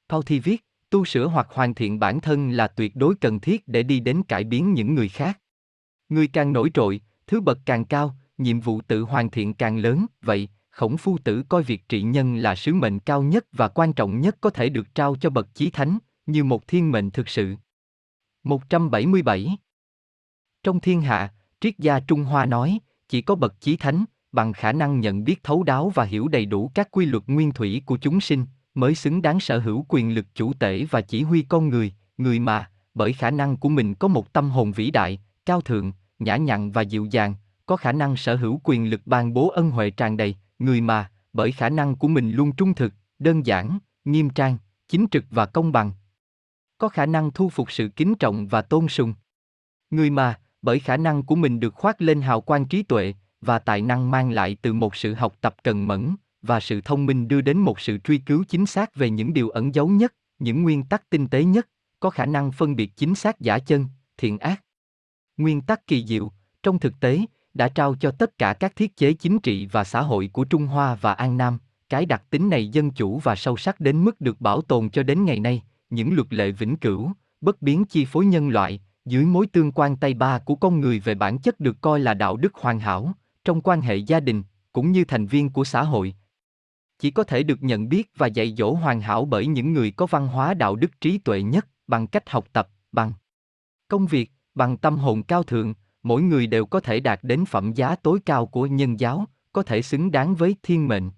Paul 0.08 0.22
Thi 0.26 0.38
viết, 0.38 0.64
tu 0.94 1.04
sửa 1.04 1.26
hoặc 1.26 1.48
hoàn 1.50 1.74
thiện 1.74 1.98
bản 1.98 2.20
thân 2.20 2.50
là 2.50 2.68
tuyệt 2.68 2.96
đối 2.96 3.14
cần 3.14 3.40
thiết 3.40 3.68
để 3.68 3.82
đi 3.82 4.00
đến 4.00 4.22
cải 4.22 4.44
biến 4.44 4.74
những 4.74 4.94
người 4.94 5.08
khác. 5.08 5.40
Người 6.08 6.26
càng 6.26 6.52
nổi 6.52 6.70
trội, 6.74 7.00
thứ 7.26 7.40
bậc 7.40 7.58
càng 7.64 7.84
cao, 7.84 8.16
nhiệm 8.38 8.60
vụ 8.60 8.80
tự 8.80 9.02
hoàn 9.02 9.30
thiện 9.30 9.54
càng 9.54 9.78
lớn, 9.78 10.06
vậy, 10.22 10.48
khổng 10.70 10.96
phu 10.96 11.18
tử 11.18 11.42
coi 11.48 11.62
việc 11.62 11.88
trị 11.88 12.02
nhân 12.02 12.36
là 12.36 12.54
sứ 12.54 12.74
mệnh 12.74 13.00
cao 13.00 13.22
nhất 13.22 13.46
và 13.52 13.68
quan 13.68 13.92
trọng 13.92 14.20
nhất 14.20 14.36
có 14.40 14.50
thể 14.50 14.68
được 14.68 14.94
trao 14.94 15.16
cho 15.20 15.30
bậc 15.30 15.54
chí 15.54 15.70
thánh, 15.70 15.98
như 16.26 16.44
một 16.44 16.66
thiên 16.66 16.92
mệnh 16.92 17.10
thực 17.10 17.28
sự. 17.28 17.54
177 18.44 19.56
Trong 20.62 20.80
thiên 20.80 21.00
hạ, 21.00 21.34
triết 21.60 21.78
gia 21.78 22.00
Trung 22.00 22.24
Hoa 22.24 22.46
nói, 22.46 22.78
chỉ 23.08 23.22
có 23.22 23.34
bậc 23.34 23.60
chí 23.60 23.76
thánh, 23.76 24.04
bằng 24.32 24.52
khả 24.52 24.72
năng 24.72 25.00
nhận 25.00 25.24
biết 25.24 25.42
thấu 25.42 25.62
đáo 25.62 25.92
và 25.94 26.04
hiểu 26.04 26.28
đầy 26.28 26.46
đủ 26.46 26.70
các 26.74 26.90
quy 26.90 27.06
luật 27.06 27.22
nguyên 27.26 27.52
thủy 27.52 27.82
của 27.86 27.96
chúng 27.96 28.20
sinh, 28.20 28.46
mới 28.74 28.94
xứng 28.94 29.22
đáng 29.22 29.40
sở 29.40 29.58
hữu 29.58 29.86
quyền 29.88 30.14
lực 30.14 30.26
chủ 30.34 30.52
tể 30.52 30.84
và 30.90 31.00
chỉ 31.00 31.22
huy 31.22 31.42
con 31.42 31.68
người, 31.68 31.94
người 32.18 32.38
mà, 32.38 32.70
bởi 32.94 33.12
khả 33.12 33.30
năng 33.30 33.56
của 33.56 33.68
mình 33.68 33.94
có 33.94 34.08
một 34.08 34.32
tâm 34.32 34.50
hồn 34.50 34.72
vĩ 34.72 34.90
đại, 34.90 35.20
cao 35.46 35.60
thượng, 35.60 35.92
nhã 36.18 36.36
nhặn 36.36 36.72
và 36.72 36.82
dịu 36.82 37.04
dàng, 37.10 37.34
có 37.66 37.76
khả 37.76 37.92
năng 37.92 38.16
sở 38.16 38.36
hữu 38.36 38.60
quyền 38.64 38.90
lực 38.90 39.00
ban 39.04 39.34
bố 39.34 39.48
ân 39.48 39.70
huệ 39.70 39.90
tràn 39.90 40.16
đầy, 40.16 40.36
người 40.58 40.80
mà, 40.80 41.10
bởi 41.32 41.52
khả 41.52 41.68
năng 41.68 41.96
của 41.96 42.08
mình 42.08 42.32
luôn 42.32 42.52
trung 42.52 42.74
thực, 42.74 42.92
đơn 43.18 43.46
giản, 43.46 43.78
nghiêm 44.04 44.30
trang, 44.30 44.58
chính 44.88 45.06
trực 45.10 45.24
và 45.30 45.46
công 45.46 45.72
bằng. 45.72 45.92
Có 46.78 46.88
khả 46.88 47.06
năng 47.06 47.30
thu 47.30 47.48
phục 47.48 47.72
sự 47.72 47.88
kính 47.88 48.14
trọng 48.14 48.46
và 48.48 48.62
tôn 48.62 48.88
sùng. 48.88 49.14
Người 49.90 50.10
mà, 50.10 50.40
bởi 50.62 50.78
khả 50.78 50.96
năng 50.96 51.22
của 51.22 51.34
mình 51.36 51.60
được 51.60 51.74
khoác 51.74 52.02
lên 52.02 52.20
hào 52.20 52.40
quang 52.40 52.64
trí 52.64 52.82
tuệ 52.82 53.14
và 53.40 53.58
tài 53.58 53.82
năng 53.82 54.10
mang 54.10 54.30
lại 54.30 54.56
từ 54.62 54.72
một 54.72 54.96
sự 54.96 55.14
học 55.14 55.34
tập 55.40 55.56
cần 55.62 55.86
mẫn 55.86 56.14
và 56.46 56.60
sự 56.60 56.80
thông 56.80 57.06
minh 57.06 57.28
đưa 57.28 57.40
đến 57.40 57.58
một 57.58 57.80
sự 57.80 57.98
truy 57.98 58.18
cứu 58.18 58.44
chính 58.48 58.66
xác 58.66 58.94
về 58.94 59.10
những 59.10 59.34
điều 59.34 59.48
ẩn 59.48 59.74
giấu 59.74 59.88
nhất, 59.88 60.14
những 60.38 60.62
nguyên 60.62 60.84
tắc 60.84 61.10
tinh 61.10 61.28
tế 61.28 61.44
nhất, 61.44 61.68
có 62.00 62.10
khả 62.10 62.26
năng 62.26 62.52
phân 62.52 62.76
biệt 62.76 62.96
chính 62.96 63.14
xác 63.14 63.40
giả 63.40 63.58
chân, 63.58 63.86
thiện 64.18 64.38
ác. 64.38 64.62
Nguyên 65.36 65.60
tắc 65.60 65.86
kỳ 65.86 66.06
diệu, 66.06 66.32
trong 66.62 66.78
thực 66.78 67.00
tế, 67.00 67.20
đã 67.54 67.68
trao 67.68 67.94
cho 67.94 68.10
tất 68.10 68.38
cả 68.38 68.52
các 68.52 68.76
thiết 68.76 68.96
chế 68.96 69.12
chính 69.12 69.38
trị 69.38 69.66
và 69.72 69.84
xã 69.84 70.00
hội 70.00 70.30
của 70.32 70.44
Trung 70.44 70.66
Hoa 70.66 70.94
và 70.94 71.12
An 71.12 71.36
Nam, 71.36 71.58
cái 71.88 72.06
đặc 72.06 72.22
tính 72.30 72.50
này 72.50 72.68
dân 72.68 72.90
chủ 72.90 73.18
và 73.18 73.34
sâu 73.34 73.56
sắc 73.56 73.80
đến 73.80 74.04
mức 74.04 74.20
được 74.20 74.40
bảo 74.40 74.62
tồn 74.62 74.90
cho 74.90 75.02
đến 75.02 75.24
ngày 75.24 75.40
nay, 75.40 75.62
những 75.90 76.14
luật 76.14 76.32
lệ 76.32 76.50
vĩnh 76.50 76.76
cửu, 76.76 77.12
bất 77.40 77.62
biến 77.62 77.84
chi 77.84 78.04
phối 78.04 78.26
nhân 78.26 78.48
loại, 78.48 78.80
dưới 79.04 79.24
mối 79.24 79.46
tương 79.46 79.72
quan 79.72 79.96
tay 79.96 80.14
ba 80.14 80.38
của 80.38 80.54
con 80.54 80.80
người 80.80 81.00
về 81.00 81.14
bản 81.14 81.38
chất 81.38 81.60
được 81.60 81.80
coi 81.80 82.00
là 82.00 82.14
đạo 82.14 82.36
đức 82.36 82.54
hoàn 82.54 82.80
hảo, 82.80 83.12
trong 83.44 83.60
quan 83.60 83.80
hệ 83.80 83.96
gia 83.96 84.20
đình, 84.20 84.42
cũng 84.72 84.92
như 84.92 85.04
thành 85.04 85.26
viên 85.26 85.50
của 85.50 85.64
xã 85.64 85.82
hội. 85.82 86.14
Chỉ 87.04 87.10
có 87.10 87.24
thể 87.24 87.42
được 87.42 87.62
nhận 87.62 87.88
biết 87.88 88.10
và 88.16 88.26
dạy 88.26 88.54
dỗ 88.58 88.72
hoàn 88.72 89.00
hảo 89.00 89.24
bởi 89.24 89.46
những 89.46 89.72
người 89.72 89.90
có 89.90 90.06
văn 90.06 90.28
hóa 90.28 90.54
đạo 90.54 90.76
đức 90.76 91.00
trí 91.00 91.18
tuệ 91.18 91.42
nhất, 91.42 91.68
bằng 91.86 92.06
cách 92.06 92.30
học 92.30 92.46
tập, 92.52 92.68
bằng 92.92 93.12
công 93.88 94.06
việc, 94.06 94.30
bằng 94.54 94.76
tâm 94.76 94.96
hồn 94.96 95.22
cao 95.22 95.42
thượng, 95.42 95.74
mỗi 96.02 96.22
người 96.22 96.46
đều 96.46 96.66
có 96.66 96.80
thể 96.80 97.00
đạt 97.00 97.20
đến 97.22 97.44
phẩm 97.44 97.72
giá 97.72 97.96
tối 97.96 98.18
cao 98.26 98.46
của 98.46 98.66
nhân 98.66 99.00
giáo, 99.00 99.26
có 99.52 99.62
thể 99.62 99.82
xứng 99.82 100.10
đáng 100.10 100.34
với 100.34 100.56
thiên 100.62 100.88
mệnh. 100.88 101.10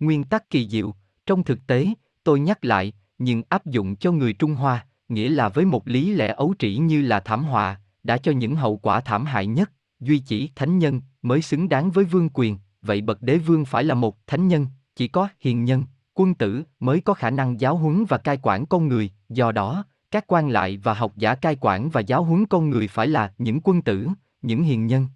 Nguyên 0.00 0.24
tắc 0.24 0.50
kỳ 0.50 0.68
diệu, 0.68 0.94
trong 1.26 1.44
thực 1.44 1.66
tế, 1.66 1.86
tôi 2.24 2.40
nhắc 2.40 2.64
lại, 2.64 2.92
nhưng 3.18 3.42
áp 3.48 3.66
dụng 3.66 3.96
cho 3.96 4.12
người 4.12 4.32
Trung 4.32 4.54
Hoa, 4.54 4.86
nghĩa 5.08 5.28
là 5.28 5.48
với 5.48 5.64
một 5.64 5.88
lý 5.88 6.14
lẽ 6.14 6.34
ấu 6.36 6.54
trĩ 6.58 6.76
như 6.76 7.02
là 7.02 7.20
thảm 7.20 7.44
họa, 7.44 7.80
đã 8.02 8.18
cho 8.18 8.32
những 8.32 8.56
hậu 8.56 8.76
quả 8.76 9.00
thảm 9.00 9.24
hại 9.24 9.46
nhất, 9.46 9.72
duy 10.00 10.18
chỉ 10.18 10.50
thánh 10.54 10.78
nhân 10.78 11.00
mới 11.22 11.42
xứng 11.42 11.68
đáng 11.68 11.90
với 11.90 12.04
vương 12.04 12.28
quyền, 12.34 12.58
vậy 12.82 13.00
bậc 13.00 13.22
đế 13.22 13.38
vương 13.38 13.64
phải 13.64 13.84
là 13.84 13.94
một 13.94 14.26
thánh 14.26 14.48
nhân, 14.48 14.66
chỉ 14.96 15.08
có 15.08 15.28
hiền 15.40 15.64
nhân, 15.64 15.84
quân 16.14 16.34
tử 16.34 16.62
mới 16.80 17.00
có 17.00 17.14
khả 17.14 17.30
năng 17.30 17.60
giáo 17.60 17.76
huấn 17.76 18.04
và 18.04 18.18
cai 18.18 18.38
quản 18.42 18.66
con 18.66 18.88
người, 18.88 19.10
do 19.28 19.52
đó, 19.52 19.84
các 20.10 20.24
quan 20.26 20.48
lại 20.48 20.76
và 20.76 20.94
học 20.94 21.12
giả 21.16 21.34
cai 21.34 21.56
quản 21.60 21.90
và 21.90 22.00
giáo 22.00 22.24
huấn 22.24 22.46
con 22.46 22.70
người 22.70 22.88
phải 22.88 23.08
là 23.08 23.34
những 23.38 23.60
quân 23.64 23.82
tử, 23.82 24.08
những 24.42 24.62
hiền 24.62 24.86
nhân. 24.86 25.06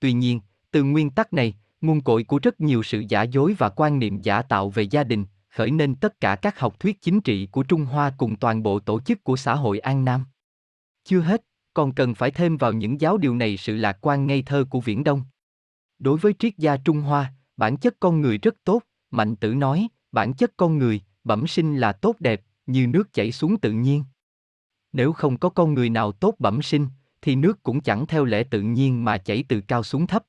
Tuy 0.00 0.12
nhiên, 0.12 0.40
từ 0.70 0.82
nguyên 0.82 1.10
tắc 1.10 1.32
này, 1.32 1.54
nguồn 1.80 2.00
cội 2.00 2.24
của 2.24 2.38
rất 2.42 2.60
nhiều 2.60 2.82
sự 2.82 3.04
giả 3.08 3.22
dối 3.22 3.54
và 3.58 3.68
quan 3.68 3.98
niệm 3.98 4.20
giả 4.22 4.42
tạo 4.42 4.70
về 4.70 4.82
gia 4.82 5.04
đình, 5.04 5.24
khởi 5.48 5.70
nên 5.70 5.94
tất 5.94 6.20
cả 6.20 6.36
các 6.36 6.58
học 6.58 6.80
thuyết 6.80 7.02
chính 7.02 7.20
trị 7.20 7.46
của 7.46 7.62
Trung 7.62 7.84
Hoa 7.84 8.12
cùng 8.18 8.36
toàn 8.36 8.62
bộ 8.62 8.78
tổ 8.78 9.00
chức 9.00 9.24
của 9.24 9.36
xã 9.36 9.54
hội 9.54 9.78
An 9.78 10.04
Nam. 10.04 10.24
Chưa 11.04 11.20
hết, 11.20 11.42
còn 11.74 11.92
cần 11.92 12.14
phải 12.14 12.30
thêm 12.30 12.56
vào 12.56 12.72
những 12.72 13.00
giáo 13.00 13.18
điều 13.18 13.34
này 13.34 13.56
sự 13.56 13.76
lạc 13.76 13.98
quan 14.00 14.26
ngây 14.26 14.42
thơ 14.42 14.64
của 14.70 14.80
Viễn 14.80 15.04
Đông. 15.04 15.22
Đối 15.98 16.18
với 16.18 16.34
triết 16.38 16.58
gia 16.58 16.76
Trung 16.76 17.00
Hoa, 17.00 17.32
bản 17.56 17.76
chất 17.76 17.94
con 18.00 18.20
người 18.20 18.38
rất 18.38 18.54
tốt, 18.64 18.82
Mạnh 19.10 19.36
Tử 19.36 19.54
nói, 19.54 19.88
bản 20.12 20.32
chất 20.32 20.52
con 20.56 20.78
người, 20.78 21.00
bẩm 21.24 21.46
sinh 21.46 21.76
là 21.76 21.92
tốt 21.92 22.16
đẹp, 22.20 22.42
như 22.66 22.86
nước 22.86 23.12
chảy 23.12 23.32
xuống 23.32 23.60
tự 23.60 23.72
nhiên. 23.72 24.04
Nếu 24.92 25.12
không 25.12 25.38
có 25.38 25.48
con 25.48 25.74
người 25.74 25.90
nào 25.90 26.12
tốt 26.12 26.34
bẩm 26.38 26.62
sinh, 26.62 26.86
thì 27.22 27.36
nước 27.36 27.62
cũng 27.62 27.80
chẳng 27.80 28.06
theo 28.06 28.24
lẽ 28.24 28.42
tự 28.42 28.60
nhiên 28.62 29.04
mà 29.04 29.18
chảy 29.18 29.44
từ 29.48 29.60
cao 29.60 29.82
xuống 29.82 30.06
thấp. 30.06 30.22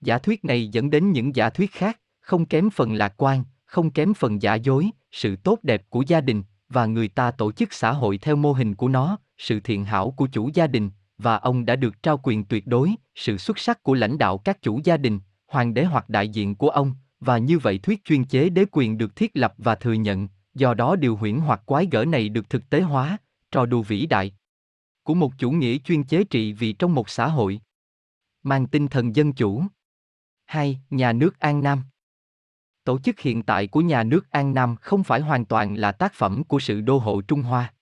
Giả 0.00 0.18
thuyết 0.18 0.44
này 0.44 0.68
dẫn 0.68 0.90
đến 0.90 1.12
những 1.12 1.36
giả 1.36 1.50
thuyết 1.50 1.72
khác, 1.72 2.00
không 2.20 2.46
kém 2.46 2.70
phần 2.70 2.94
lạc 2.94 3.14
quan, 3.16 3.44
không 3.64 3.90
kém 3.90 4.14
phần 4.14 4.42
giả 4.42 4.54
dối, 4.54 4.90
sự 5.12 5.36
tốt 5.36 5.58
đẹp 5.62 5.90
của 5.90 6.02
gia 6.06 6.20
đình, 6.20 6.42
và 6.68 6.86
người 6.86 7.08
ta 7.08 7.30
tổ 7.30 7.52
chức 7.52 7.72
xã 7.72 7.92
hội 7.92 8.18
theo 8.18 8.36
mô 8.36 8.52
hình 8.52 8.74
của 8.74 8.88
nó, 8.88 9.18
sự 9.38 9.60
thiện 9.60 9.84
hảo 9.84 10.10
của 10.10 10.26
chủ 10.26 10.50
gia 10.54 10.66
đình, 10.66 10.90
và 11.18 11.36
ông 11.36 11.64
đã 11.64 11.76
được 11.76 12.02
trao 12.02 12.20
quyền 12.22 12.44
tuyệt 12.44 12.66
đối, 12.66 12.94
sự 13.14 13.38
xuất 13.38 13.58
sắc 13.58 13.82
của 13.82 13.94
lãnh 13.94 14.18
đạo 14.18 14.38
các 14.38 14.62
chủ 14.62 14.80
gia 14.84 14.96
đình, 14.96 15.20
hoàng 15.46 15.74
đế 15.74 15.84
hoặc 15.84 16.08
đại 16.08 16.28
diện 16.28 16.54
của 16.54 16.68
ông, 16.68 16.94
và 17.26 17.38
như 17.38 17.58
vậy 17.58 17.78
thuyết 17.78 18.04
chuyên 18.04 18.24
chế 18.24 18.48
đế 18.48 18.64
quyền 18.72 18.98
được 18.98 19.16
thiết 19.16 19.30
lập 19.34 19.54
và 19.58 19.74
thừa 19.74 19.92
nhận, 19.92 20.28
do 20.54 20.74
đó 20.74 20.96
điều 20.96 21.16
huyễn 21.16 21.38
hoặc 21.38 21.62
quái 21.66 21.88
gở 21.90 22.04
này 22.04 22.28
được 22.28 22.50
thực 22.50 22.70
tế 22.70 22.80
hóa, 22.80 23.18
trò 23.50 23.66
đùa 23.66 23.82
vĩ 23.82 24.06
đại 24.06 24.32
của 25.02 25.14
một 25.14 25.32
chủ 25.38 25.50
nghĩa 25.50 25.78
chuyên 25.78 26.04
chế 26.04 26.24
trị 26.24 26.52
vì 26.52 26.72
trong 26.72 26.94
một 26.94 27.10
xã 27.10 27.28
hội 27.28 27.60
mang 28.42 28.66
tinh 28.66 28.88
thần 28.88 29.16
dân 29.16 29.32
chủ. 29.32 29.62
2. 30.46 30.80
Nhà 30.90 31.12
nước 31.12 31.40
An 31.40 31.62
Nam 31.62 31.82
Tổ 32.84 32.98
chức 32.98 33.20
hiện 33.20 33.42
tại 33.42 33.66
của 33.66 33.80
nhà 33.80 34.02
nước 34.02 34.30
An 34.30 34.54
Nam 34.54 34.76
không 34.76 35.04
phải 35.04 35.20
hoàn 35.20 35.44
toàn 35.44 35.74
là 35.74 35.92
tác 35.92 36.14
phẩm 36.14 36.44
của 36.44 36.58
sự 36.58 36.80
đô 36.80 36.98
hộ 36.98 37.20
Trung 37.20 37.42
Hoa. 37.42 37.74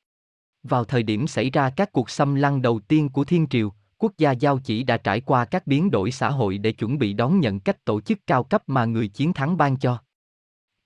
Vào 0.63 0.85
thời 0.85 1.03
điểm 1.03 1.27
xảy 1.27 1.51
ra 1.51 1.71
các 1.71 1.93
cuộc 1.93 2.11
xâm 2.11 2.35
lăng 2.35 2.63
đầu 2.63 2.81
tiên 2.81 3.09
của 3.09 3.25
Thiên 3.25 3.47
Triều, 3.51 3.73
quốc 4.05 4.13
gia 4.19 4.33
giao 4.33 4.59
chỉ 4.59 4.83
đã 4.83 4.97
trải 4.97 5.21
qua 5.21 5.45
các 5.45 5.67
biến 5.67 5.91
đổi 5.91 6.11
xã 6.11 6.31
hội 6.31 6.59
để 6.59 6.73
chuẩn 6.73 6.99
bị 6.99 7.13
đón 7.13 7.41
nhận 7.41 7.61
cách 7.61 7.85
tổ 7.85 8.01
chức 8.01 8.19
cao 8.27 8.45
cấp 8.45 8.63
mà 8.67 8.85
người 8.85 9.09
chiến 9.09 9.33
thắng 9.33 9.57
ban 9.57 9.77
cho. 9.77 9.99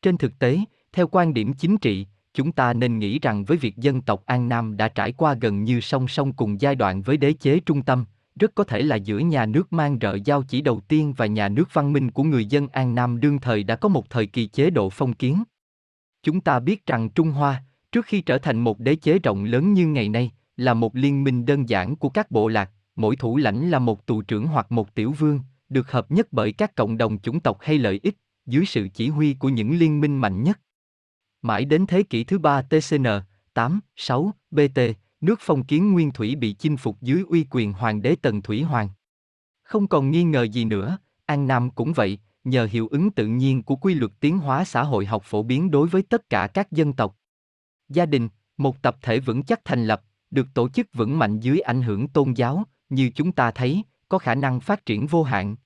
Trên 0.03 0.19
thực 0.19 0.39
tế, 0.39 0.59
theo 0.93 1.09
quan 1.09 1.35
điểm 1.35 1.53
chính 1.53 1.79
trị, 1.79 2.07
chúng 2.35 2.53
ta 2.53 2.73
nên 2.73 2.99
nghĩ 2.99 3.19
rằng 3.19 3.45
với 3.45 3.57
việc 3.57 3.77
dân 3.77 4.03
tộc 4.03 4.23
An 4.27 4.49
Nam 4.49 4.77
đã 4.77 4.89
trải 4.89 5.13
qua 5.13 5.35
gần 5.35 5.65
như 5.65 5.81
song 5.81 6.09
song 6.09 6.33
cùng 6.33 6.61
giai 6.61 6.75
đoạn 6.75 7.03
với 7.03 7.17
đế 7.17 7.33
chế 7.33 7.61
trung 7.61 7.83
tâm, 7.83 8.05
rất 8.41 8.55
có 8.55 8.65
thể 8.65 8.83
là 8.83 8.97
giữa 8.97 9.19
nhà 9.19 9.47
nước 9.47 9.73
mang 9.73 9.99
rợ 10.01 10.19
giao 10.25 10.43
chỉ 10.43 10.61
đầu 10.61 10.81
tiên 10.81 11.15
và 11.17 11.27
nhà 11.27 11.49
nước 11.49 11.69
văn 11.73 11.93
minh 11.93 12.11
của 12.11 12.23
người 12.23 12.47
dân 12.47 12.69
An 12.69 12.95
Nam 12.95 13.21
đương 13.21 13.39
thời 13.39 13.63
đã 13.63 13.77
có 13.77 13.89
một 13.89 14.11
thời 14.11 14.27
kỳ 14.27 14.47
chế 14.47 14.71
độ 14.71 14.91
phong 14.91 15.13
kiến. 15.13 15.43
Chúng 16.23 16.41
ta 16.41 16.61
biết 16.61 16.87
rằng 16.87 17.11
Trung 17.11 17.31
Hoa, 17.31 17.63
trước 17.93 18.07
khi 18.07 18.21
trở 18.21 18.39
thành 18.39 18.61
một 18.61 18.81
đế 18.81 18.95
chế 18.95 19.19
rộng 19.19 19.45
lớn 19.45 19.73
như 19.73 19.87
ngày 19.87 20.09
nay, 20.09 20.31
là 20.57 20.75
một 20.75 20.97
liên 20.97 21.25
minh 21.25 21.47
đơn 21.47 21.69
giản 21.69 21.97
của 21.97 22.09
các 22.09 22.31
bộ 22.31 22.49
lạc, 22.49 22.71
mỗi 22.99 23.17
thủ 23.17 23.37
lãnh 23.37 23.71
là 23.71 23.79
một 23.79 24.07
tù 24.07 24.23
trưởng 24.23 24.47
hoặc 24.47 24.73
một 24.73 24.95
tiểu 24.95 25.13
vương, 25.13 25.41
được 25.69 25.91
hợp 25.91 26.11
nhất 26.11 26.29
bởi 26.31 26.53
các 26.53 26.75
cộng 26.75 26.99
đồng 26.99 27.19
chủng 27.19 27.41
tộc 27.41 27.59
hay 27.61 27.79
lợi 27.79 28.01
ích, 28.03 28.17
dưới 28.47 28.65
sự 28.65 28.89
chỉ 28.95 29.09
huy 29.09 29.35
của 29.35 29.49
những 29.49 29.79
liên 29.79 30.01
minh 30.01 30.21
mạnh 30.21 30.43
nhất. 30.43 30.61
Mãi 31.43 31.65
đến 31.65 31.87
thế 31.87 32.03
kỷ 32.03 32.25
thứ 32.25 32.39
ba 32.39 32.63
TCN, 32.63 33.07
8, 33.55 33.81
6, 33.97 34.33
BT, 34.51 34.81
nước 35.21 35.39
phong 35.41 35.65
kiến 35.65 35.93
nguyên 35.93 36.13
thủy 36.13 36.37
bị 36.37 36.53
chinh 36.53 36.77
phục 36.77 37.03
dưới 37.03 37.23
uy 37.29 37.47
quyền 37.51 37.73
hoàng 37.73 38.03
đế 38.03 38.17
Tần 38.23 38.43
Thủy 38.43 38.63
Hoàng. 38.63 38.89
Không 39.63 39.89
còn 39.89 40.11
nghi 40.11 40.25
ngờ 40.25 40.43
gì 40.43 40.65
nữa, 40.65 40.99
An 41.27 41.47
Nam 41.47 41.71
cũng 41.71 41.93
vậy, 41.93 42.19
nhờ 42.45 42.69
hiệu 42.71 42.89
ứng 42.91 43.11
tự 43.11 43.27
nhiên 43.27 43.63
của 43.63 43.77
quy 43.77 43.95
luật 43.95 44.13
tiến 44.21 44.39
hóa 44.39 44.65
xã 44.65 44.83
hội 44.83 45.07
học 45.07 45.23
phổ 45.25 45.43
biến 45.43 45.71
đối 45.71 45.89
với 45.89 46.03
tất 46.03 46.31
cả 46.31 46.47
các 46.47 46.73
dân 46.73 46.93
tộc. 46.93 47.17
Gia 47.89 48.07
đình, 48.07 48.29
một 48.57 48.83
tập 48.83 48.97
thể 49.03 49.21
vững 49.21 49.43
chắc 49.43 49.65
thành 49.65 49.85
lập, 49.85 50.03
được 50.31 50.47
tổ 50.55 50.69
chức 50.69 50.87
vững 50.93 51.19
mạnh 51.19 51.41
dưới 51.41 51.61
ảnh 51.61 51.83
hưởng 51.83 52.09
tôn 52.09 52.33
giáo, 52.33 52.65
như 52.89 53.11
chúng 53.15 53.33
ta 53.33 53.51
thấy, 53.51 53.83
có 54.09 54.19
khả 54.19 54.35
năng 54.35 54.61
phát 54.61 54.87
triển 54.87 55.07
vô 55.07 55.23
hạn. 55.23 55.57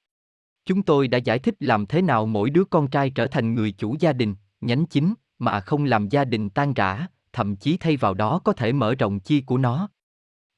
Chúng 0.67 0.83
tôi 0.83 1.09
đã 1.09 1.19
giải 1.19 1.39
thích 1.39 1.55
làm 1.61 1.87
thế 1.87 2.03
nào 2.03 2.27
mỗi 2.27 2.51
đứa 2.51 2.65
con 2.65 2.89
trai 2.89 3.11
trở 3.11 3.27
thành 3.27 3.55
người 3.55 3.73
chủ 3.73 3.97
gia 4.01 4.13
đình, 4.13 4.35
nhánh 4.61 4.87
chính, 4.87 5.15
mà 5.39 5.61
không 5.61 5.85
làm 5.85 6.09
gia 6.09 6.25
đình 6.25 6.51
tan 6.51 6.75
rã, 6.75 7.07
thậm 7.33 7.57
chí 7.57 7.77
thay 7.77 7.97
vào 7.97 8.15
đó 8.15 8.41
có 8.45 8.53
thể 8.53 8.73
mở 8.73 8.95
rộng 8.95 9.21
chi 9.21 9.41
của 9.41 9.59
nó. 9.59 9.89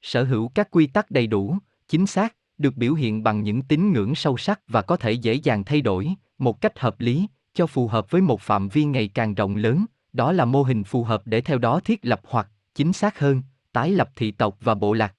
Sở 0.02 0.24
hữu 0.24 0.48
các 0.48 0.70
quy 0.70 0.86
tắc 0.86 1.10
đầy 1.10 1.26
đủ, 1.26 1.58
chính 1.88 2.06
xác, 2.06 2.36
được 2.58 2.76
biểu 2.76 2.94
hiện 2.94 3.22
bằng 3.22 3.42
những 3.42 3.62
tín 3.62 3.92
ngưỡng 3.92 4.14
sâu 4.14 4.36
sắc 4.36 4.60
và 4.68 4.82
có 4.82 4.96
thể 4.96 5.12
dễ 5.12 5.34
dàng 5.34 5.64
thay 5.64 5.80
đổi, 5.80 6.14
một 6.38 6.60
cách 6.60 6.78
hợp 6.78 7.00
lý, 7.00 7.26
cho 7.54 7.66
phù 7.66 7.88
hợp 7.88 8.10
với 8.10 8.20
một 8.20 8.40
phạm 8.40 8.68
vi 8.68 8.84
ngày 8.84 9.08
càng 9.08 9.34
rộng 9.34 9.56
lớn, 9.56 9.84
đó 10.12 10.32
là 10.32 10.44
mô 10.44 10.62
hình 10.62 10.84
phù 10.84 11.04
hợp 11.04 11.22
để 11.24 11.40
theo 11.40 11.58
đó 11.58 11.80
thiết 11.80 11.98
lập 12.02 12.20
hoặc, 12.28 12.48
chính 12.74 12.92
xác 12.92 13.18
hơn, 13.18 13.42
tái 13.72 13.90
lập 13.90 14.10
thị 14.16 14.30
tộc 14.30 14.56
và 14.60 14.74
bộ 14.74 14.92
lạc. 14.92 15.14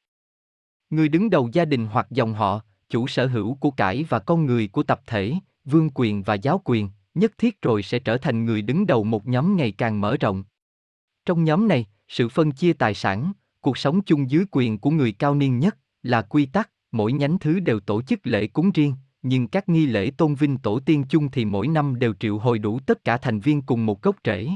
Người 0.89 1.09
đứng 1.09 1.29
đầu 1.29 1.49
gia 1.53 1.65
đình 1.65 1.85
hoặc 1.85 2.07
dòng 2.11 2.33
họ, 2.33 2.61
chủ 2.89 3.07
sở 3.07 3.27
hữu 3.27 3.55
của 3.55 3.71
cải 3.71 4.05
và 4.09 4.19
con 4.19 4.45
người 4.45 4.67
của 4.67 4.83
tập 4.83 5.01
thể, 5.07 5.33
vương 5.65 5.89
quyền 5.93 6.23
và 6.23 6.33
giáo 6.33 6.61
quyền, 6.63 6.89
nhất 7.13 7.31
thiết 7.37 7.61
rồi 7.61 7.83
sẽ 7.83 7.99
trở 7.99 8.17
thành 8.17 8.45
người 8.45 8.61
đứng 8.61 8.87
đầu 8.87 9.03
một 9.03 9.27
nhóm 9.27 9.55
ngày 9.55 9.71
càng 9.71 10.01
mở 10.01 10.17
rộng. 10.17 10.43
Trong 11.25 11.43
nhóm 11.43 11.67
này, 11.67 11.85
sự 12.07 12.29
phân 12.29 12.51
chia 12.51 12.73
tài 12.73 12.93
sản, 12.93 13.33
cuộc 13.61 13.77
sống 13.77 14.01
chung 14.01 14.29
dưới 14.31 14.45
quyền 14.51 14.77
của 14.77 14.89
người 14.89 15.11
cao 15.11 15.35
niên 15.35 15.59
nhất 15.59 15.77
là 16.03 16.21
quy 16.21 16.45
tắc, 16.45 16.69
mỗi 16.91 17.13
nhánh 17.13 17.39
thứ 17.39 17.59
đều 17.59 17.79
tổ 17.79 18.01
chức 18.01 18.19
lễ 18.23 18.47
cúng 18.47 18.71
riêng, 18.71 18.93
nhưng 19.21 19.47
các 19.47 19.69
nghi 19.69 19.85
lễ 19.85 20.11
tôn 20.17 20.35
vinh 20.35 20.57
tổ 20.57 20.79
tiên 20.79 21.03
chung 21.09 21.31
thì 21.31 21.45
mỗi 21.45 21.67
năm 21.67 21.99
đều 21.99 22.13
triệu 22.13 22.37
hồi 22.37 22.59
đủ 22.59 22.79
tất 22.79 23.03
cả 23.03 23.17
thành 23.17 23.39
viên 23.39 23.61
cùng 23.61 23.85
một 23.85 24.01
gốc 24.01 24.15
rễ. 24.23 24.49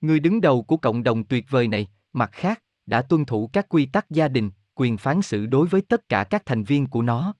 Người 0.00 0.20
đứng 0.20 0.40
đầu 0.40 0.62
của 0.62 0.76
cộng 0.76 1.02
đồng 1.02 1.24
tuyệt 1.24 1.46
vời 1.50 1.68
này, 1.68 1.88
mặt 2.12 2.30
khác, 2.32 2.62
đã 2.86 3.02
tuân 3.02 3.24
thủ 3.24 3.50
các 3.52 3.68
quy 3.68 3.86
tắc 3.86 4.10
gia 4.10 4.28
đình, 4.28 4.50
quyền 4.76 4.96
phán 4.96 5.22
xử 5.22 5.46
đối 5.46 5.66
với 5.66 5.82
tất 5.82 6.08
cả 6.08 6.24
các 6.24 6.42
thành 6.46 6.64
viên 6.64 6.86
của 6.86 7.02
nó. 7.02 7.34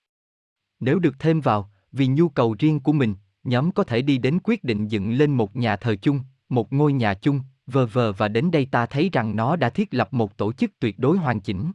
Nếu 0.80 0.98
được 0.98 1.18
thêm 1.18 1.40
vào, 1.40 1.70
vì 1.92 2.06
nhu 2.06 2.28
cầu 2.28 2.56
riêng 2.58 2.80
của 2.80 2.92
mình, 2.92 3.14
nhóm 3.44 3.72
có 3.72 3.84
thể 3.84 4.02
đi 4.02 4.18
đến 4.18 4.38
quyết 4.44 4.64
định 4.64 4.88
dựng 4.88 5.12
lên 5.12 5.34
một 5.34 5.56
nhà 5.56 5.76
thờ 5.76 5.96
chung, 6.02 6.20
một 6.48 6.72
ngôi 6.72 6.92
nhà 6.92 7.14
chung, 7.14 7.40
vờ 7.66 7.86
vờ 7.86 8.12
và 8.12 8.28
đến 8.28 8.50
đây 8.50 8.68
ta 8.70 8.86
thấy 8.86 9.10
rằng 9.12 9.36
nó 9.36 9.56
đã 9.56 9.70
thiết 9.70 9.94
lập 9.94 10.08
một 10.14 10.36
tổ 10.36 10.52
chức 10.52 10.70
tuyệt 10.80 10.98
đối 10.98 11.18
hoàn 11.18 11.40
chỉnh. 11.40 11.72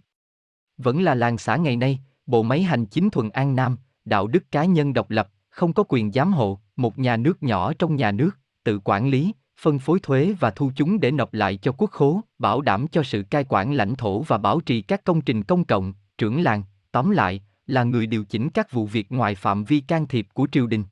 Vẫn 0.77 1.01
là 1.01 1.15
làng 1.15 1.37
xã 1.37 1.55
ngày 1.55 1.75
nay, 1.75 1.99
bộ 2.25 2.43
máy 2.43 2.63
hành 2.63 2.85
chính 2.85 3.09
thuần 3.09 3.29
an 3.29 3.55
nam, 3.55 3.77
đạo 4.05 4.27
đức 4.27 4.51
cá 4.51 4.65
nhân 4.65 4.93
độc 4.93 5.09
lập, 5.09 5.29
không 5.49 5.73
có 5.73 5.83
quyền 5.87 6.11
giám 6.11 6.33
hộ, 6.33 6.59
một 6.75 6.99
nhà 6.99 7.17
nước 7.17 7.43
nhỏ 7.43 7.73
trong 7.73 7.95
nhà 7.95 8.11
nước, 8.11 8.31
tự 8.63 8.79
quản 8.83 9.09
lý, 9.09 9.33
phân 9.61 9.79
phối 9.79 9.99
thuế 9.99 10.35
và 10.39 10.51
thu 10.51 10.71
chúng 10.75 10.99
để 10.99 11.11
nộp 11.11 11.33
lại 11.33 11.57
cho 11.57 11.71
quốc 11.71 11.91
khố, 11.91 12.21
bảo 12.39 12.61
đảm 12.61 12.87
cho 12.87 13.03
sự 13.03 13.23
cai 13.29 13.45
quản 13.49 13.73
lãnh 13.73 13.95
thổ 13.95 14.21
và 14.21 14.37
bảo 14.37 14.59
trì 14.59 14.81
các 14.81 15.03
công 15.03 15.21
trình 15.21 15.43
công 15.43 15.65
cộng, 15.65 15.93
trưởng 16.17 16.41
làng, 16.41 16.63
tóm 16.91 17.11
lại, 17.11 17.41
là 17.67 17.83
người 17.83 18.07
điều 18.07 18.23
chỉnh 18.23 18.49
các 18.49 18.71
vụ 18.71 18.85
việc 18.85 19.11
ngoài 19.11 19.35
phạm 19.35 19.63
vi 19.63 19.79
can 19.79 20.07
thiệp 20.07 20.27
của 20.33 20.47
triều 20.51 20.67
đình. 20.67 20.83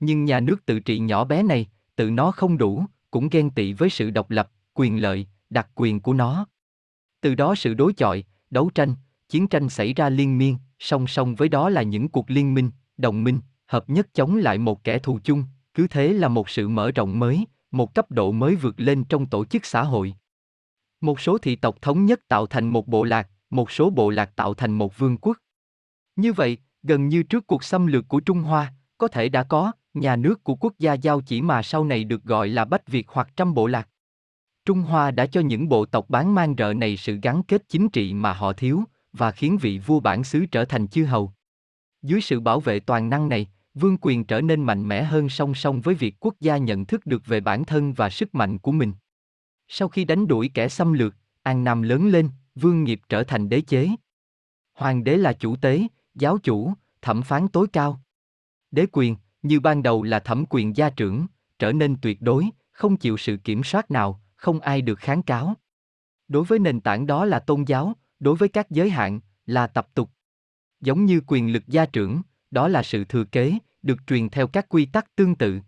Nhưng 0.00 0.24
nhà 0.24 0.40
nước 0.40 0.66
tự 0.66 0.80
trị 0.80 0.98
nhỏ 0.98 1.24
bé 1.24 1.42
này, 1.42 1.66
tự 1.96 2.10
nó 2.10 2.30
không 2.30 2.58
đủ, 2.58 2.84
cũng 3.10 3.28
ghen 3.28 3.50
tị 3.50 3.72
với 3.72 3.90
sự 3.90 4.10
độc 4.10 4.30
lập, 4.30 4.50
quyền 4.74 5.02
lợi, 5.02 5.26
đặc 5.50 5.68
quyền 5.74 6.00
của 6.00 6.12
nó. 6.12 6.46
Từ 7.20 7.34
đó 7.34 7.54
sự 7.54 7.74
đối 7.74 7.92
chọi, 7.92 8.24
đấu 8.50 8.70
tranh, 8.74 8.94
chiến 9.28 9.48
tranh 9.48 9.68
xảy 9.68 9.94
ra 9.94 10.08
liên 10.08 10.38
miên, 10.38 10.56
song 10.78 11.06
song 11.06 11.34
với 11.34 11.48
đó 11.48 11.68
là 11.68 11.82
những 11.82 12.08
cuộc 12.08 12.30
liên 12.30 12.54
minh, 12.54 12.70
đồng 12.96 13.24
minh, 13.24 13.40
hợp 13.66 13.90
nhất 13.90 14.14
chống 14.14 14.36
lại 14.36 14.58
một 14.58 14.84
kẻ 14.84 14.98
thù 14.98 15.18
chung, 15.24 15.44
cứ 15.74 15.86
thế 15.86 16.12
là 16.12 16.28
một 16.28 16.48
sự 16.48 16.68
mở 16.68 16.90
rộng 16.90 17.18
mới, 17.18 17.46
một 17.76 17.94
cấp 17.94 18.10
độ 18.10 18.32
mới 18.32 18.54
vượt 18.54 18.80
lên 18.80 19.04
trong 19.04 19.26
tổ 19.26 19.44
chức 19.44 19.64
xã 19.64 19.82
hội. 19.82 20.14
Một 21.00 21.20
số 21.20 21.38
thị 21.38 21.56
tộc 21.56 21.82
thống 21.82 22.06
nhất 22.06 22.20
tạo 22.28 22.46
thành 22.46 22.68
một 22.68 22.88
bộ 22.88 23.04
lạc, 23.04 23.28
một 23.50 23.70
số 23.70 23.90
bộ 23.90 24.10
lạc 24.10 24.36
tạo 24.36 24.54
thành 24.54 24.72
một 24.72 24.98
vương 24.98 25.16
quốc. 25.16 25.36
Như 26.16 26.32
vậy, 26.32 26.58
gần 26.82 27.08
như 27.08 27.22
trước 27.22 27.46
cuộc 27.46 27.64
xâm 27.64 27.86
lược 27.86 28.08
của 28.08 28.20
Trung 28.20 28.42
Hoa, 28.42 28.72
có 28.98 29.08
thể 29.08 29.28
đã 29.28 29.42
có, 29.42 29.72
nhà 29.94 30.16
nước 30.16 30.44
của 30.44 30.54
quốc 30.54 30.72
gia 30.78 30.92
giao 30.92 31.20
chỉ 31.20 31.42
mà 31.42 31.62
sau 31.62 31.84
này 31.84 32.04
được 32.04 32.24
gọi 32.24 32.48
là 32.48 32.64
Bách 32.64 32.88
Việt 32.88 33.08
hoặc 33.08 33.28
trăm 33.36 33.54
bộ 33.54 33.66
lạc. 33.66 33.88
Trung 34.64 34.82
Hoa 34.82 35.10
đã 35.10 35.26
cho 35.26 35.40
những 35.40 35.68
bộ 35.68 35.84
tộc 35.86 36.10
bán 36.10 36.34
mang 36.34 36.54
rợ 36.58 36.72
này 36.72 36.96
sự 36.96 37.18
gắn 37.22 37.42
kết 37.42 37.62
chính 37.68 37.88
trị 37.88 38.14
mà 38.14 38.32
họ 38.32 38.52
thiếu, 38.52 38.82
và 39.12 39.30
khiến 39.30 39.58
vị 39.60 39.78
vua 39.78 40.00
bản 40.00 40.24
xứ 40.24 40.46
trở 40.46 40.64
thành 40.64 40.88
chư 40.88 41.04
hầu. 41.04 41.32
Dưới 42.02 42.20
sự 42.20 42.40
bảo 42.40 42.60
vệ 42.60 42.80
toàn 42.80 43.10
năng 43.10 43.28
này, 43.28 43.46
vương 43.76 43.96
quyền 44.00 44.24
trở 44.24 44.40
nên 44.40 44.62
mạnh 44.62 44.88
mẽ 44.88 45.02
hơn 45.02 45.28
song 45.28 45.54
song 45.54 45.80
với 45.80 45.94
việc 45.94 46.16
quốc 46.20 46.34
gia 46.40 46.56
nhận 46.56 46.84
thức 46.84 47.06
được 47.06 47.26
về 47.26 47.40
bản 47.40 47.64
thân 47.64 47.92
và 47.92 48.10
sức 48.10 48.34
mạnh 48.34 48.58
của 48.58 48.72
mình. 48.72 48.92
Sau 49.68 49.88
khi 49.88 50.04
đánh 50.04 50.26
đuổi 50.26 50.50
kẻ 50.54 50.68
xâm 50.68 50.92
lược, 50.92 51.14
An 51.42 51.64
Nam 51.64 51.82
lớn 51.82 52.08
lên, 52.08 52.28
vương 52.54 52.84
nghiệp 52.84 53.00
trở 53.08 53.24
thành 53.24 53.48
đế 53.48 53.60
chế. 53.60 53.88
Hoàng 54.74 55.04
đế 55.04 55.16
là 55.16 55.32
chủ 55.32 55.56
tế, 55.56 55.82
giáo 56.14 56.38
chủ, 56.38 56.72
thẩm 57.02 57.22
phán 57.22 57.48
tối 57.48 57.66
cao. 57.72 58.00
Đế 58.70 58.86
quyền, 58.92 59.16
như 59.42 59.60
ban 59.60 59.82
đầu 59.82 60.02
là 60.02 60.20
thẩm 60.20 60.44
quyền 60.50 60.76
gia 60.76 60.90
trưởng, 60.90 61.26
trở 61.58 61.72
nên 61.72 61.96
tuyệt 62.02 62.22
đối, 62.22 62.50
không 62.72 62.96
chịu 62.96 63.16
sự 63.16 63.36
kiểm 63.36 63.64
soát 63.64 63.90
nào, 63.90 64.20
không 64.36 64.60
ai 64.60 64.82
được 64.82 64.98
kháng 64.98 65.22
cáo. 65.22 65.54
Đối 66.28 66.44
với 66.44 66.58
nền 66.58 66.80
tảng 66.80 67.06
đó 67.06 67.24
là 67.24 67.38
tôn 67.38 67.64
giáo, 67.64 67.92
đối 68.20 68.36
với 68.36 68.48
các 68.48 68.70
giới 68.70 68.90
hạn, 68.90 69.20
là 69.46 69.66
tập 69.66 69.88
tục. 69.94 70.10
Giống 70.80 71.04
như 71.04 71.20
quyền 71.26 71.52
lực 71.52 71.66
gia 71.66 71.86
trưởng, 71.86 72.22
đó 72.50 72.68
là 72.68 72.82
sự 72.82 73.04
thừa 73.04 73.24
kế, 73.24 73.58
được 73.82 73.98
truyền 74.06 74.28
theo 74.28 74.46
các 74.46 74.66
quy 74.68 74.86
tắc 74.86 75.16
tương 75.16 75.34
tự. 75.34 75.60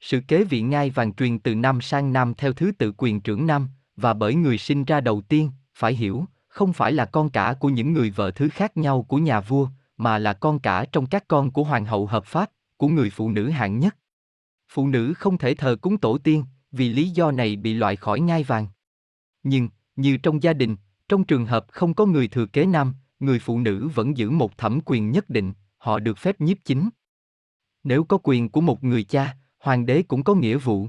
Sự 0.00 0.20
kế 0.28 0.44
vị 0.44 0.60
ngai 0.62 0.90
vàng 0.90 1.14
truyền 1.14 1.38
từ 1.38 1.54
nam 1.54 1.80
sang 1.80 2.12
nam 2.12 2.34
theo 2.34 2.52
thứ 2.52 2.72
tự 2.78 2.92
quyền 2.96 3.20
trưởng 3.20 3.46
nam, 3.46 3.68
và 3.96 4.14
bởi 4.14 4.34
người 4.34 4.58
sinh 4.58 4.84
ra 4.84 5.00
đầu 5.00 5.20
tiên, 5.20 5.50
phải 5.74 5.94
hiểu, 5.94 6.24
không 6.48 6.72
phải 6.72 6.92
là 6.92 7.04
con 7.04 7.30
cả 7.30 7.54
của 7.60 7.68
những 7.68 7.92
người 7.92 8.10
vợ 8.10 8.30
thứ 8.30 8.48
khác 8.48 8.76
nhau 8.76 9.02
của 9.02 9.18
nhà 9.18 9.40
vua, 9.40 9.68
mà 9.96 10.18
là 10.18 10.32
con 10.32 10.58
cả 10.58 10.84
trong 10.92 11.06
các 11.06 11.24
con 11.28 11.50
của 11.50 11.64
hoàng 11.64 11.84
hậu 11.84 12.06
hợp 12.06 12.24
pháp, 12.24 12.50
của 12.76 12.88
người 12.88 13.10
phụ 13.10 13.30
nữ 13.30 13.48
hạng 13.48 13.78
nhất. 13.78 13.96
Phụ 14.68 14.88
nữ 14.88 15.14
không 15.14 15.38
thể 15.38 15.54
thờ 15.54 15.76
cúng 15.80 15.98
tổ 15.98 16.18
tiên, 16.18 16.44
vì 16.72 16.88
lý 16.88 17.08
do 17.08 17.30
này 17.30 17.56
bị 17.56 17.74
loại 17.74 17.96
khỏi 17.96 18.20
ngai 18.20 18.42
vàng. 18.42 18.66
Nhưng, 19.42 19.68
như 19.96 20.16
trong 20.16 20.42
gia 20.42 20.52
đình, 20.52 20.76
trong 21.08 21.24
trường 21.24 21.46
hợp 21.46 21.66
không 21.68 21.94
có 21.94 22.06
người 22.06 22.28
thừa 22.28 22.46
kế 22.46 22.66
nam, 22.66 22.94
người 23.20 23.38
phụ 23.38 23.58
nữ 23.58 23.88
vẫn 23.88 24.16
giữ 24.16 24.30
một 24.30 24.58
thẩm 24.58 24.80
quyền 24.84 25.10
nhất 25.10 25.30
định, 25.30 25.52
họ 25.78 25.98
được 25.98 26.18
phép 26.18 26.40
nhiếp 26.40 26.56
chính. 26.64 26.90
Nếu 27.84 28.04
có 28.04 28.18
quyền 28.22 28.48
của 28.48 28.60
một 28.60 28.84
người 28.84 29.04
cha, 29.04 29.36
hoàng 29.58 29.86
đế 29.86 30.02
cũng 30.02 30.24
có 30.24 30.34
nghĩa 30.34 30.56
vụ. 30.56 30.88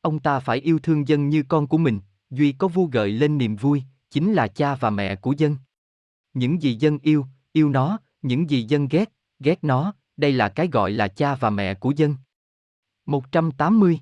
Ông 0.00 0.18
ta 0.18 0.40
phải 0.40 0.58
yêu 0.58 0.78
thương 0.78 1.08
dân 1.08 1.28
như 1.28 1.42
con 1.48 1.66
của 1.66 1.78
mình, 1.78 2.00
duy 2.30 2.52
có 2.52 2.68
vua 2.68 2.84
gợi 2.84 3.12
lên 3.12 3.38
niềm 3.38 3.56
vui, 3.56 3.82
chính 4.10 4.32
là 4.32 4.48
cha 4.48 4.74
và 4.74 4.90
mẹ 4.90 5.16
của 5.16 5.34
dân. 5.38 5.56
Những 6.34 6.62
gì 6.62 6.74
dân 6.74 6.98
yêu, 6.98 7.26
yêu 7.52 7.68
nó, 7.68 7.98
những 8.22 8.50
gì 8.50 8.62
dân 8.62 8.88
ghét, 8.88 9.12
ghét 9.38 9.64
nó, 9.64 9.94
đây 10.16 10.32
là 10.32 10.48
cái 10.48 10.68
gọi 10.72 10.90
là 10.90 11.08
cha 11.08 11.34
và 11.34 11.50
mẹ 11.50 11.74
của 11.74 11.92
dân. 11.96 12.16
180. 13.06 14.00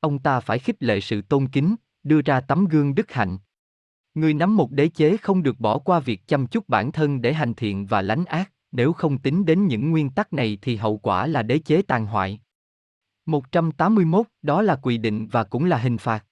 Ông 0.00 0.18
ta 0.18 0.40
phải 0.40 0.58
khích 0.58 0.82
lệ 0.82 1.00
sự 1.00 1.22
tôn 1.22 1.48
kính, 1.48 1.76
đưa 2.02 2.22
ra 2.22 2.40
tấm 2.40 2.64
gương 2.64 2.94
đức 2.94 3.12
hạnh. 3.12 3.38
Người 4.14 4.34
nắm 4.34 4.56
một 4.56 4.70
đế 4.70 4.88
chế 4.88 5.16
không 5.16 5.42
được 5.42 5.60
bỏ 5.60 5.78
qua 5.78 6.00
việc 6.00 6.26
chăm 6.26 6.46
chút 6.46 6.68
bản 6.68 6.92
thân 6.92 7.22
để 7.22 7.32
hành 7.32 7.54
thiện 7.54 7.86
và 7.86 8.02
lánh 8.02 8.24
ác, 8.24 8.52
nếu 8.72 8.92
không 8.92 9.18
tính 9.18 9.44
đến 9.44 9.66
những 9.66 9.90
nguyên 9.90 10.10
tắc 10.10 10.32
này 10.32 10.58
thì 10.62 10.76
hậu 10.76 10.98
quả 10.98 11.26
là 11.26 11.42
đế 11.42 11.58
chế 11.58 11.82
tàn 11.82 12.06
hoại. 12.06 12.40
181 13.26 14.26
đó 14.42 14.62
là 14.62 14.76
quy 14.76 14.98
định 14.98 15.26
và 15.26 15.44
cũng 15.44 15.64
là 15.64 15.78
hình 15.78 15.98
phạt. 15.98 16.24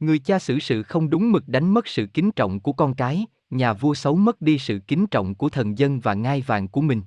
Người 0.00 0.18
cha 0.18 0.38
xử 0.38 0.58
sự 0.58 0.82
không 0.82 1.10
đúng 1.10 1.32
mực 1.32 1.48
đánh 1.48 1.74
mất 1.74 1.86
sự 1.86 2.06
kính 2.14 2.30
trọng 2.30 2.60
của 2.60 2.72
con 2.72 2.94
cái, 2.94 3.26
nhà 3.50 3.72
vua 3.72 3.94
xấu 3.94 4.16
mất 4.16 4.40
đi 4.40 4.58
sự 4.58 4.80
kính 4.86 5.06
trọng 5.06 5.34
của 5.34 5.48
thần 5.48 5.78
dân 5.78 6.00
và 6.00 6.14
ngai 6.14 6.40
vàng 6.40 6.68
của 6.68 6.80
mình. 6.80 7.02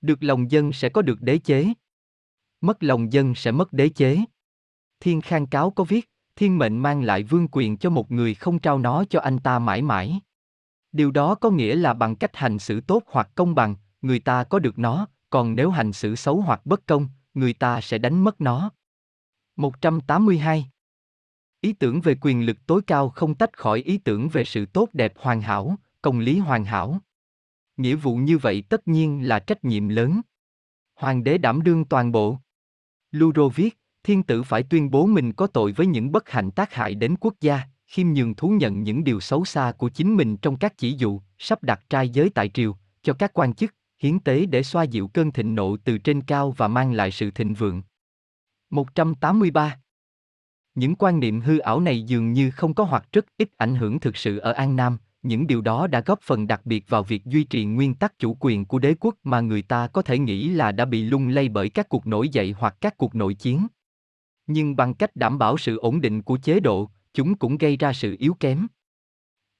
Được 0.00 0.22
lòng 0.22 0.50
dân 0.50 0.72
sẽ 0.72 0.88
có 0.88 1.02
được 1.02 1.22
đế 1.22 1.38
chế. 1.38 1.72
Mất 2.60 2.82
lòng 2.82 3.12
dân 3.12 3.34
sẽ 3.34 3.50
mất 3.50 3.72
đế 3.72 3.88
chế. 3.88 4.18
Thiên 5.00 5.20
Khang 5.20 5.46
Cáo 5.46 5.70
có 5.70 5.84
viết, 5.84 6.10
thiên 6.36 6.58
mệnh 6.58 6.78
mang 6.78 7.02
lại 7.02 7.22
vương 7.22 7.48
quyền 7.52 7.76
cho 7.76 7.90
một 7.90 8.10
người 8.10 8.34
không 8.34 8.58
trao 8.58 8.78
nó 8.78 9.04
cho 9.10 9.20
anh 9.20 9.38
ta 9.38 9.58
mãi 9.58 9.82
mãi. 9.82 10.20
Điều 10.92 11.10
đó 11.10 11.34
có 11.34 11.50
nghĩa 11.50 11.74
là 11.74 11.94
bằng 11.94 12.16
cách 12.16 12.36
hành 12.36 12.58
xử 12.58 12.80
tốt 12.80 13.02
hoặc 13.06 13.30
công 13.34 13.54
bằng, 13.54 13.74
người 14.02 14.18
ta 14.18 14.44
có 14.44 14.58
được 14.58 14.78
nó, 14.78 15.06
còn 15.30 15.54
nếu 15.54 15.70
hành 15.70 15.92
xử 15.92 16.14
xấu 16.14 16.40
hoặc 16.40 16.66
bất 16.66 16.86
công, 16.86 17.08
người 17.34 17.52
ta 17.52 17.80
sẽ 17.80 17.98
đánh 17.98 18.24
mất 18.24 18.40
nó. 18.40 18.70
182. 19.56 20.70
Ý 21.60 21.72
tưởng 21.72 22.00
về 22.00 22.16
quyền 22.20 22.46
lực 22.46 22.66
tối 22.66 22.82
cao 22.86 23.08
không 23.08 23.34
tách 23.34 23.58
khỏi 23.58 23.78
ý 23.78 23.98
tưởng 23.98 24.28
về 24.28 24.44
sự 24.44 24.66
tốt 24.66 24.88
đẹp 24.92 25.12
hoàn 25.16 25.40
hảo, 25.40 25.76
công 26.02 26.18
lý 26.18 26.38
hoàn 26.38 26.64
hảo. 26.64 27.00
Nghĩa 27.76 27.94
vụ 27.94 28.16
như 28.16 28.38
vậy 28.38 28.62
tất 28.68 28.88
nhiên 28.88 29.28
là 29.28 29.38
trách 29.38 29.64
nhiệm 29.64 29.88
lớn. 29.88 30.20
Hoàng 30.94 31.24
đế 31.24 31.38
đảm 31.38 31.62
đương 31.62 31.84
toàn 31.84 32.12
bộ. 32.12 32.38
Luro 33.10 33.48
viết, 33.48 33.78
thiên 34.02 34.22
tử 34.22 34.42
phải 34.42 34.62
tuyên 34.62 34.90
bố 34.90 35.06
mình 35.06 35.32
có 35.32 35.46
tội 35.46 35.72
với 35.72 35.86
những 35.86 36.12
bất 36.12 36.28
hạnh 36.28 36.50
tác 36.50 36.74
hại 36.74 36.94
đến 36.94 37.16
quốc 37.20 37.34
gia, 37.40 37.60
khiêm 37.86 38.06
nhường 38.12 38.34
thú 38.34 38.48
nhận 38.48 38.82
những 38.82 39.04
điều 39.04 39.20
xấu 39.20 39.44
xa 39.44 39.72
của 39.78 39.88
chính 39.88 40.16
mình 40.16 40.36
trong 40.36 40.56
các 40.56 40.78
chỉ 40.78 40.92
dụ, 40.98 41.20
sắp 41.38 41.62
đặt 41.62 41.80
trai 41.90 42.08
giới 42.08 42.30
tại 42.30 42.48
triều, 42.54 42.76
cho 43.02 43.12
các 43.12 43.30
quan 43.34 43.54
chức, 43.54 43.74
hiến 43.98 44.18
tế 44.20 44.46
để 44.46 44.62
xoa 44.62 44.82
dịu 44.82 45.08
cơn 45.08 45.32
thịnh 45.32 45.54
nộ 45.54 45.76
từ 45.76 45.98
trên 45.98 46.20
cao 46.20 46.50
và 46.50 46.68
mang 46.68 46.92
lại 46.92 47.10
sự 47.10 47.30
thịnh 47.30 47.54
vượng. 47.54 47.82
183. 48.70 49.80
Những 50.74 50.94
quan 50.94 51.20
niệm 51.20 51.40
hư 51.40 51.58
ảo 51.58 51.80
này 51.80 52.02
dường 52.02 52.32
như 52.32 52.50
không 52.50 52.74
có 52.74 52.84
hoặc 52.84 53.08
rất 53.12 53.26
ít 53.36 53.48
ảnh 53.56 53.74
hưởng 53.74 54.00
thực 54.00 54.16
sự 54.16 54.38
ở 54.38 54.52
An 54.52 54.76
Nam, 54.76 54.98
những 55.22 55.46
điều 55.46 55.60
đó 55.60 55.86
đã 55.86 56.00
góp 56.00 56.20
phần 56.22 56.46
đặc 56.46 56.60
biệt 56.64 56.84
vào 56.88 57.02
việc 57.02 57.24
duy 57.24 57.44
trì 57.44 57.64
nguyên 57.64 57.94
tắc 57.94 58.18
chủ 58.18 58.36
quyền 58.40 58.64
của 58.64 58.78
đế 58.78 58.94
quốc 59.00 59.14
mà 59.22 59.40
người 59.40 59.62
ta 59.62 59.86
có 59.86 60.02
thể 60.02 60.18
nghĩ 60.18 60.48
là 60.48 60.72
đã 60.72 60.84
bị 60.84 61.02
lung 61.02 61.28
lay 61.28 61.48
bởi 61.48 61.68
các 61.68 61.88
cuộc 61.88 62.06
nổi 62.06 62.28
dậy 62.28 62.54
hoặc 62.58 62.76
các 62.80 62.96
cuộc 62.96 63.14
nội 63.14 63.34
chiến. 63.34 63.66
Nhưng 64.46 64.76
bằng 64.76 64.94
cách 64.94 65.16
đảm 65.16 65.38
bảo 65.38 65.58
sự 65.58 65.76
ổn 65.76 66.00
định 66.00 66.22
của 66.22 66.36
chế 66.36 66.60
độ, 66.60 66.90
chúng 67.14 67.34
cũng 67.34 67.58
gây 67.58 67.76
ra 67.76 67.92
sự 67.92 68.16
yếu 68.18 68.34
kém. 68.40 68.66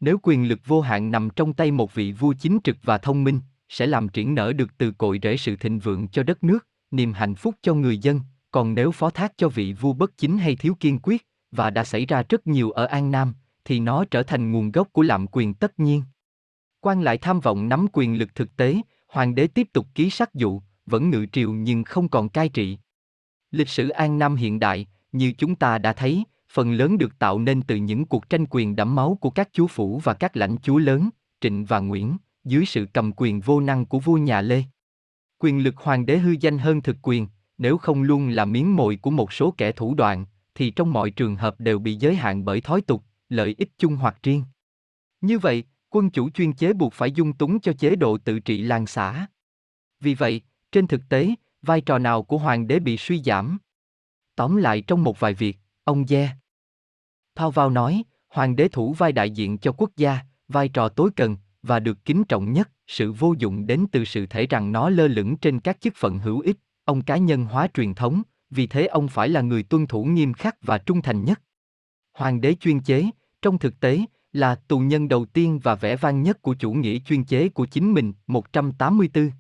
Nếu 0.01 0.19
quyền 0.23 0.49
lực 0.49 0.61
vô 0.65 0.81
hạn 0.81 1.11
nằm 1.11 1.29
trong 1.37 1.53
tay 1.53 1.71
một 1.71 1.95
vị 1.95 2.13
vua 2.13 2.35
chính 2.41 2.59
trực 2.65 2.77
và 2.83 2.99
thông 2.99 3.25
minh, 3.25 3.41
sẽ 3.69 3.87
làm 3.87 4.09
triển 4.09 4.35
nở 4.35 4.53
được 4.53 4.79
từ 4.79 4.93
cội 4.93 5.21
rễ 5.23 5.37
sự 5.37 5.57
thịnh 5.57 5.79
vượng 5.79 6.09
cho 6.09 6.23
đất 6.23 6.45
nước, 6.45 6.67
niềm 6.91 7.13
hạnh 7.13 7.35
phúc 7.35 7.55
cho 7.63 7.75
người 7.75 7.99
dân, 7.99 8.21
còn 8.51 8.75
nếu 8.75 8.91
phó 8.91 9.11
thác 9.11 9.33
cho 9.37 9.49
vị 9.49 9.73
vua 9.73 9.93
bất 9.93 10.17
chính 10.17 10.39
hay 10.39 10.57
thiếu 10.57 10.77
kiên 10.81 10.99
quyết, 11.03 11.27
và 11.51 11.71
đã 11.71 11.85
xảy 11.85 12.07
ra 12.07 12.23
rất 12.29 12.47
nhiều 12.47 12.71
ở 12.71 12.85
An 12.85 13.11
Nam, 13.11 13.35
thì 13.65 13.81
nó 13.81 14.05
trở 14.05 14.23
thành 14.23 14.53
nguồn 14.53 14.73
gốc 14.73 14.89
của 14.93 15.03
lạm 15.03 15.27
quyền 15.27 15.55
tất 15.55 15.81
nhiên. 15.81 16.03
Quan 16.81 17.03
lại 17.03 17.19
tham 17.19 17.41
vọng 17.41 17.69
nắm 17.69 17.87
quyền 17.93 18.19
lực 18.19 18.35
thực 18.35 18.57
tế, 18.57 18.77
hoàng 19.09 19.35
đế 19.35 19.47
tiếp 19.47 19.69
tục 19.73 19.87
ký 19.95 20.11
sắc 20.11 20.35
dụ, 20.35 20.63
vẫn 20.87 21.11
ngự 21.11 21.27
triều 21.33 21.53
nhưng 21.53 21.85
không 21.85 22.09
còn 22.09 22.29
cai 22.29 22.49
trị. 22.49 22.79
Lịch 23.51 23.69
sử 23.69 23.89
An 23.89 24.19
Nam 24.19 24.37
hiện 24.37 24.59
đại, 24.59 24.87
như 25.13 25.33
chúng 25.39 25.55
ta 25.55 25.79
đã 25.79 25.93
thấy, 25.93 26.25
phần 26.53 26.73
lớn 26.73 26.99
được 26.99 27.19
tạo 27.19 27.39
nên 27.39 27.63
từ 27.63 27.77
những 27.77 28.05
cuộc 28.05 28.31
tranh 28.31 28.47
quyền 28.51 28.77
đẫm 28.77 28.95
máu 28.95 29.19
của 29.21 29.31
các 29.31 29.49
chúa 29.53 29.67
phủ 29.67 30.01
và 30.05 30.15
các 30.15 30.37
lãnh 30.37 30.57
chúa 30.63 30.79
lớn, 30.79 31.11
Trịnh 31.41 31.65
và 31.65 31.79
Nguyễn, 31.79 32.17
dưới 32.49 32.65
sự 32.65 32.87
cầm 32.93 33.13
quyền 33.17 33.41
vô 33.41 33.61
năng 33.61 33.87
của 33.87 33.99
vua 33.99 34.17
nhà 34.17 34.41
Lê. 34.41 34.63
Quyền 35.39 35.63
lực 35.63 35.77
hoàng 35.77 36.07
đế 36.07 36.19
hư 36.19 36.35
danh 36.41 36.59
hơn 36.59 36.83
thực 36.83 36.97
quyền, 37.03 37.27
nếu 37.59 37.79
không 37.79 38.03
luôn 38.03 38.29
là 38.29 38.45
miếng 38.45 38.77
mồi 38.77 38.97
của 38.97 39.11
một 39.11 39.33
số 39.33 39.55
kẻ 39.57 39.73
thủ 39.73 39.95
đoạn, 39.95 40.27
thì 40.55 40.71
trong 40.71 40.93
mọi 40.93 41.11
trường 41.11 41.37
hợp 41.37 41.61
đều 41.61 41.79
bị 41.79 41.95
giới 41.95 42.17
hạn 42.17 42.45
bởi 42.45 42.61
thói 42.61 42.83
tục, 42.83 43.03
lợi 43.29 43.55
ích 43.59 43.71
chung 43.79 43.97
hoặc 43.97 44.19
riêng. 44.23 44.45
Như 45.21 45.39
vậy, 45.39 45.65
Quân 45.91 46.11
chủ 46.11 46.31
chuyên 46.31 46.53
chế 46.53 46.73
buộc 46.73 46.93
phải 46.93 47.13
dung 47.13 47.33
túng 47.33 47.61
cho 47.61 47.73
chế 47.73 47.97
độ 47.97 48.19
tự 48.19 48.41
trị 48.41 48.63
làng 48.63 48.87
xã. 48.87 49.27
Vì 50.01 50.15
vậy, 50.15 50.43
trên 50.73 50.87
thực 50.87 51.01
tế, 51.09 51.35
vai 51.63 51.81
trò 51.81 51.99
nào 51.99 52.23
của 52.23 52.39
hoàng 52.39 52.67
đế 52.67 52.79
bị 52.79 52.97
suy 52.97 53.23
giảm? 53.23 53.59
Tóm 54.37 54.57
lại 54.57 54.83
trong 54.87 55.05
một 55.05 55.21
vài 55.21 55.35
việc, 55.35 55.59
ông 55.85 56.05
Ye. 56.11 56.31
Thao 57.35 57.51
vào 57.51 57.71
nói, 57.71 58.03
hoàng 58.29 58.57
đế 58.57 58.69
thủ 58.69 58.93
vai 58.93 59.13
đại 59.13 59.31
diện 59.31 59.59
cho 59.59 59.73
quốc 59.73 59.91
gia, 59.97 60.19
vai 60.49 60.69
trò 60.69 60.89
tối 60.89 61.11
cần, 61.17 61.37
và 61.63 61.81
được 61.81 62.05
kính 62.05 62.25
trọng 62.25 62.53
nhất, 62.53 62.71
sự 62.87 63.13
vô 63.13 63.35
dụng 63.39 63.67
đến 63.67 63.87
từ 63.93 64.05
sự 64.05 64.27
thể 64.27 64.47
rằng 64.47 64.73
nó 64.73 64.91
lơ 64.91 65.09
lửng 65.09 65.37
trên 65.37 65.61
các 65.61 65.81
chức 65.81 65.95
phận 65.97 66.19
hữu 66.19 66.41
ích, 66.41 66.57
ông 66.85 67.03
cá 67.03 67.17
nhân 67.17 67.45
hóa 67.45 67.69
truyền 67.75 67.95
thống, 67.95 68.23
vì 68.51 68.67
thế 68.67 68.87
ông 68.87 69.09
phải 69.09 69.29
là 69.29 69.41
người 69.41 69.63
tuân 69.63 69.87
thủ 69.87 70.05
nghiêm 70.05 70.33
khắc 70.33 70.57
và 70.63 70.79
trung 70.79 71.03
thành 71.03 71.25
nhất. 71.25 71.43
Hoàng 72.13 72.41
đế 72.41 72.55
chuyên 72.55 72.81
chế, 72.81 73.11
trong 73.43 73.59
thực 73.59 73.81
tế, 73.81 74.01
là 74.33 74.55
tù 74.55 74.79
nhân 74.79 75.09
đầu 75.09 75.25
tiên 75.25 75.61
và 75.63 75.75
vẻ 75.75 75.97
vang 75.97 76.23
nhất 76.23 76.43
của 76.43 76.55
chủ 76.55 76.73
nghĩa 76.73 76.99
chuyên 76.99 77.25
chế 77.25 77.49
của 77.49 77.67
chính 77.67 77.95
mình, 77.95 78.13
184. 78.27 79.31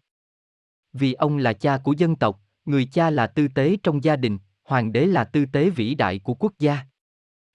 Vì 0.92 1.12
ông 1.12 1.36
là 1.36 1.52
cha 1.52 1.78
của 1.78 1.92
dân 1.92 2.16
tộc, 2.16 2.40
người 2.64 2.84
cha 2.84 3.10
là 3.10 3.26
tư 3.26 3.48
tế 3.48 3.76
trong 3.82 4.05
gia 4.05 4.16
đình, 4.16 4.38
hoàng 4.64 4.92
đế 4.92 5.06
là 5.06 5.24
tư 5.24 5.47
tế 5.47 5.70
vĩ 5.70 5.94
đại 5.94 6.18
của 6.18 6.34
quốc 6.34 6.52
gia. 6.58 6.78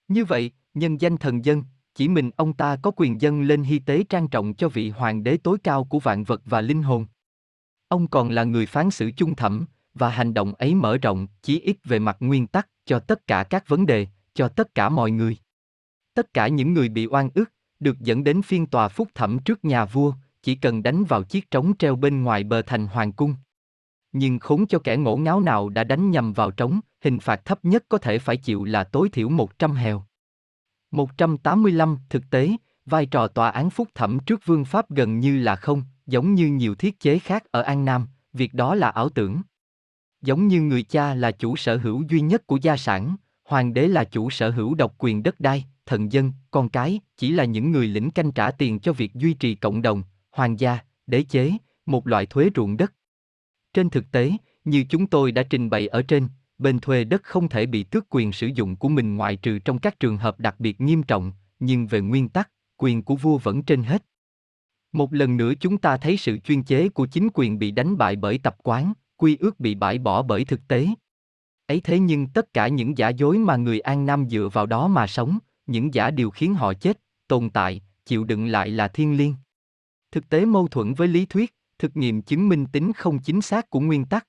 Như 0.08 0.26
vậy, 0.26 0.52
nhân 0.74 1.02
danh 1.02 1.18
thần 1.18 1.46
dân, 1.46 1.64
chỉ 1.96 2.08
mình 2.08 2.32
ông 2.36 2.54
ta 2.54 2.76
có 2.76 2.92
quyền 2.96 3.22
dân 3.22 3.42
lên 3.42 3.64
hy 3.64 3.80
tế 3.80 4.04
trang 4.04 4.28
trọng 4.28 4.54
cho 4.54 4.70
vị 4.70 4.90
hoàng 4.90 5.24
đế 5.24 5.38
tối 5.38 5.58
cao 5.64 5.84
của 5.84 6.00
vạn 6.00 6.24
vật 6.24 6.42
và 6.46 6.62
linh 6.62 6.84
hồn. 6.84 7.06
Ông 7.88 8.08
còn 8.08 8.30
là 8.30 8.44
người 8.44 8.66
phán 8.66 8.92
xử 8.92 9.12
chung 9.18 9.36
thẩm, 9.36 9.66
và 9.94 10.10
hành 10.10 10.34
động 10.34 10.54
ấy 10.54 10.76
mở 10.76 10.98
rộng, 10.98 11.28
chí 11.42 11.60
ít 11.60 11.78
về 11.84 12.00
mặt 12.00 12.18
nguyên 12.20 12.48
tắc, 12.48 12.68
cho 12.86 13.00
tất 13.00 13.28
cả 13.28 13.44
các 13.44 13.68
vấn 13.68 13.86
đề, 13.86 14.08
cho 14.34 14.48
tất 14.48 14.76
cả 14.76 14.90
mọi 14.90 15.12
người. 15.12 15.38
Tất 16.14 16.34
cả 16.34 16.48
những 16.48 16.74
người 16.74 16.90
bị 16.90 17.08
oan 17.08 17.30
ức, 17.34 17.52
được 17.80 18.00
dẫn 18.00 18.24
đến 18.24 18.42
phiên 18.42 18.66
tòa 18.66 18.88
phúc 18.88 19.08
thẩm 19.16 19.40
trước 19.40 19.66
nhà 19.66 19.86
vua, 19.86 20.14
chỉ 20.44 20.56
cần 20.56 20.84
đánh 20.84 21.04
vào 21.04 21.24
chiếc 21.24 21.52
trống 21.52 21.78
treo 21.78 21.96
bên 21.96 22.24
ngoài 22.24 22.44
bờ 22.44 22.62
thành 22.62 22.88
hoàng 22.88 23.12
cung. 23.12 23.36
Nhưng 24.12 24.40
khốn 24.40 24.68
cho 24.68 24.80
kẻ 24.80 24.98
ngổ 24.98 25.18
ngáo 25.18 25.40
nào 25.40 25.70
đã 25.70 25.84
đánh 25.84 26.12
nhầm 26.12 26.34
vào 26.34 26.52
trống, 26.52 26.80
hình 27.02 27.20
phạt 27.20 27.46
thấp 27.46 27.66
nhất 27.66 27.86
có 27.90 27.98
thể 27.98 28.20
phải 28.20 28.38
chịu 28.38 28.64
là 28.64 28.84
tối 28.84 29.10
thiểu 29.10 29.30
100 29.30 29.72
hèo. 29.72 30.04
185 30.94 31.98
Thực 32.10 32.30
tế, 32.30 32.52
vai 32.86 33.06
trò 33.06 33.28
tòa 33.28 33.50
án 33.50 33.70
phúc 33.70 33.88
thẩm 33.96 34.20
trước 34.20 34.46
vương 34.46 34.66
pháp 34.66 34.92
gần 34.92 35.20
như 35.20 35.40
là 35.40 35.56
không, 35.56 35.84
giống 36.08 36.34
như 36.34 36.48
nhiều 36.48 36.76
thiết 36.76 37.00
chế 37.00 37.20
khác 37.20 37.44
ở 37.52 37.62
An 37.62 37.86
Nam, 37.86 38.08
việc 38.34 38.54
đó 38.54 38.76
là 38.76 38.90
ảo 38.90 39.10
tưởng. 39.10 39.42
Giống 40.22 40.48
như 40.48 40.62
người 40.62 40.84
cha 40.84 41.16
là 41.16 41.32
chủ 41.32 41.56
sở 41.56 41.78
hữu 41.78 42.04
duy 42.10 42.22
nhất 42.22 42.48
của 42.48 42.58
gia 42.62 42.78
sản, 42.78 43.16
hoàng 43.46 43.74
đế 43.74 43.88
là 43.88 44.04
chủ 44.04 44.30
sở 44.30 44.50
hữu 44.50 44.76
độc 44.76 44.96
quyền 44.98 45.24
đất 45.24 45.40
đai, 45.40 45.66
thần 45.86 46.12
dân, 46.12 46.32
con 46.52 46.70
cái, 46.70 47.00
chỉ 47.18 47.32
là 47.32 47.46
những 47.46 47.72
người 47.72 47.88
lĩnh 47.88 48.12
canh 48.12 48.32
trả 48.32 48.52
tiền 48.52 48.80
cho 48.80 48.94
việc 48.94 49.14
duy 49.14 49.34
trì 49.34 49.56
cộng 49.56 49.82
đồng, 49.82 50.04
hoàng 50.32 50.60
gia, 50.60 50.80
đế 51.08 51.24
chế, 51.24 51.52
một 51.86 52.08
loại 52.08 52.26
thuế 52.26 52.50
ruộng 52.56 52.78
đất. 52.78 52.94
Trên 53.74 53.90
thực 53.90 54.12
tế, 54.12 54.32
như 54.66 54.86
chúng 54.90 55.08
tôi 55.08 55.32
đã 55.32 55.44
trình 55.44 55.70
bày 55.70 55.88
ở 55.88 56.02
trên, 56.02 56.28
bên 56.64 56.80
thuê 56.80 57.04
đất 57.04 57.24
không 57.24 57.50
thể 57.50 57.66
bị 57.66 57.84
tước 57.84 58.06
quyền 58.10 58.32
sử 58.32 58.48
dụng 58.48 58.76
của 58.76 58.90
mình 58.90 59.16
ngoại 59.16 59.36
trừ 59.36 59.60
trong 59.60 59.80
các 59.80 60.00
trường 60.00 60.18
hợp 60.18 60.40
đặc 60.40 60.56
biệt 60.60 60.82
nghiêm 60.82 61.04
trọng, 61.04 61.32
nhưng 61.60 61.88
về 61.88 62.02
nguyên 62.02 62.30
tắc, 62.30 62.50
quyền 62.78 63.04
của 63.04 63.16
vua 63.16 63.38
vẫn 63.38 63.64
trên 63.64 63.84
hết. 63.84 64.06
Một 64.92 65.14
lần 65.14 65.38
nữa 65.38 65.54
chúng 65.60 65.78
ta 65.78 65.98
thấy 65.98 66.18
sự 66.18 66.38
chuyên 66.38 66.64
chế 66.64 66.90
của 66.90 67.06
chính 67.06 67.28
quyền 67.34 67.60
bị 67.60 67.72
đánh 67.72 67.98
bại 67.98 68.16
bởi 68.16 68.38
tập 68.38 68.56
quán, 68.64 68.94
quy 69.18 69.38
ước 69.40 69.60
bị 69.60 69.76
bãi 69.76 69.98
bỏ 69.98 70.22
bởi 70.22 70.46
thực 70.46 70.68
tế. 70.68 70.88
Ấy 71.68 71.82
thế 71.82 72.00
nhưng 72.00 72.28
tất 72.28 72.54
cả 72.54 72.68
những 72.68 72.98
giả 72.98 73.10
dối 73.10 73.38
mà 73.38 73.56
người 73.56 73.80
An 73.80 74.06
Nam 74.06 74.30
dựa 74.30 74.50
vào 74.54 74.66
đó 74.66 74.88
mà 74.88 75.08
sống, 75.08 75.38
những 75.66 75.94
giả 75.94 76.12
điều 76.12 76.32
khiến 76.32 76.54
họ 76.54 76.74
chết, 76.74 77.02
tồn 77.28 77.50
tại, 77.50 77.82
chịu 78.06 78.24
đựng 78.24 78.46
lại 78.48 78.70
là 78.70 78.88
thiên 78.88 79.18
liêng. 79.18 79.36
Thực 80.12 80.30
tế 80.30 80.46
mâu 80.46 80.68
thuẫn 80.68 80.94
với 80.94 81.08
lý 81.08 81.26
thuyết, 81.26 81.56
thực 81.80 81.98
nghiệm 81.98 82.22
chứng 82.22 82.50
minh 82.50 82.66
tính 82.66 82.94
không 82.94 83.20
chính 83.20 83.42
xác 83.42 83.70
của 83.70 83.80
nguyên 83.80 84.06
tắc. 84.06 84.28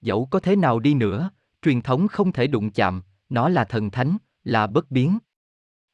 Dẫu 0.00 0.28
có 0.30 0.40
thế 0.40 0.56
nào 0.56 0.78
đi 0.78 0.94
nữa, 0.94 1.30
truyền 1.62 1.80
thống 1.80 2.08
không 2.08 2.32
thể 2.32 2.46
đụng 2.46 2.70
chạm, 2.70 3.02
nó 3.28 3.48
là 3.48 3.64
thần 3.64 3.90
thánh, 3.90 4.16
là 4.44 4.66
bất 4.66 4.90
biến. 4.90 5.18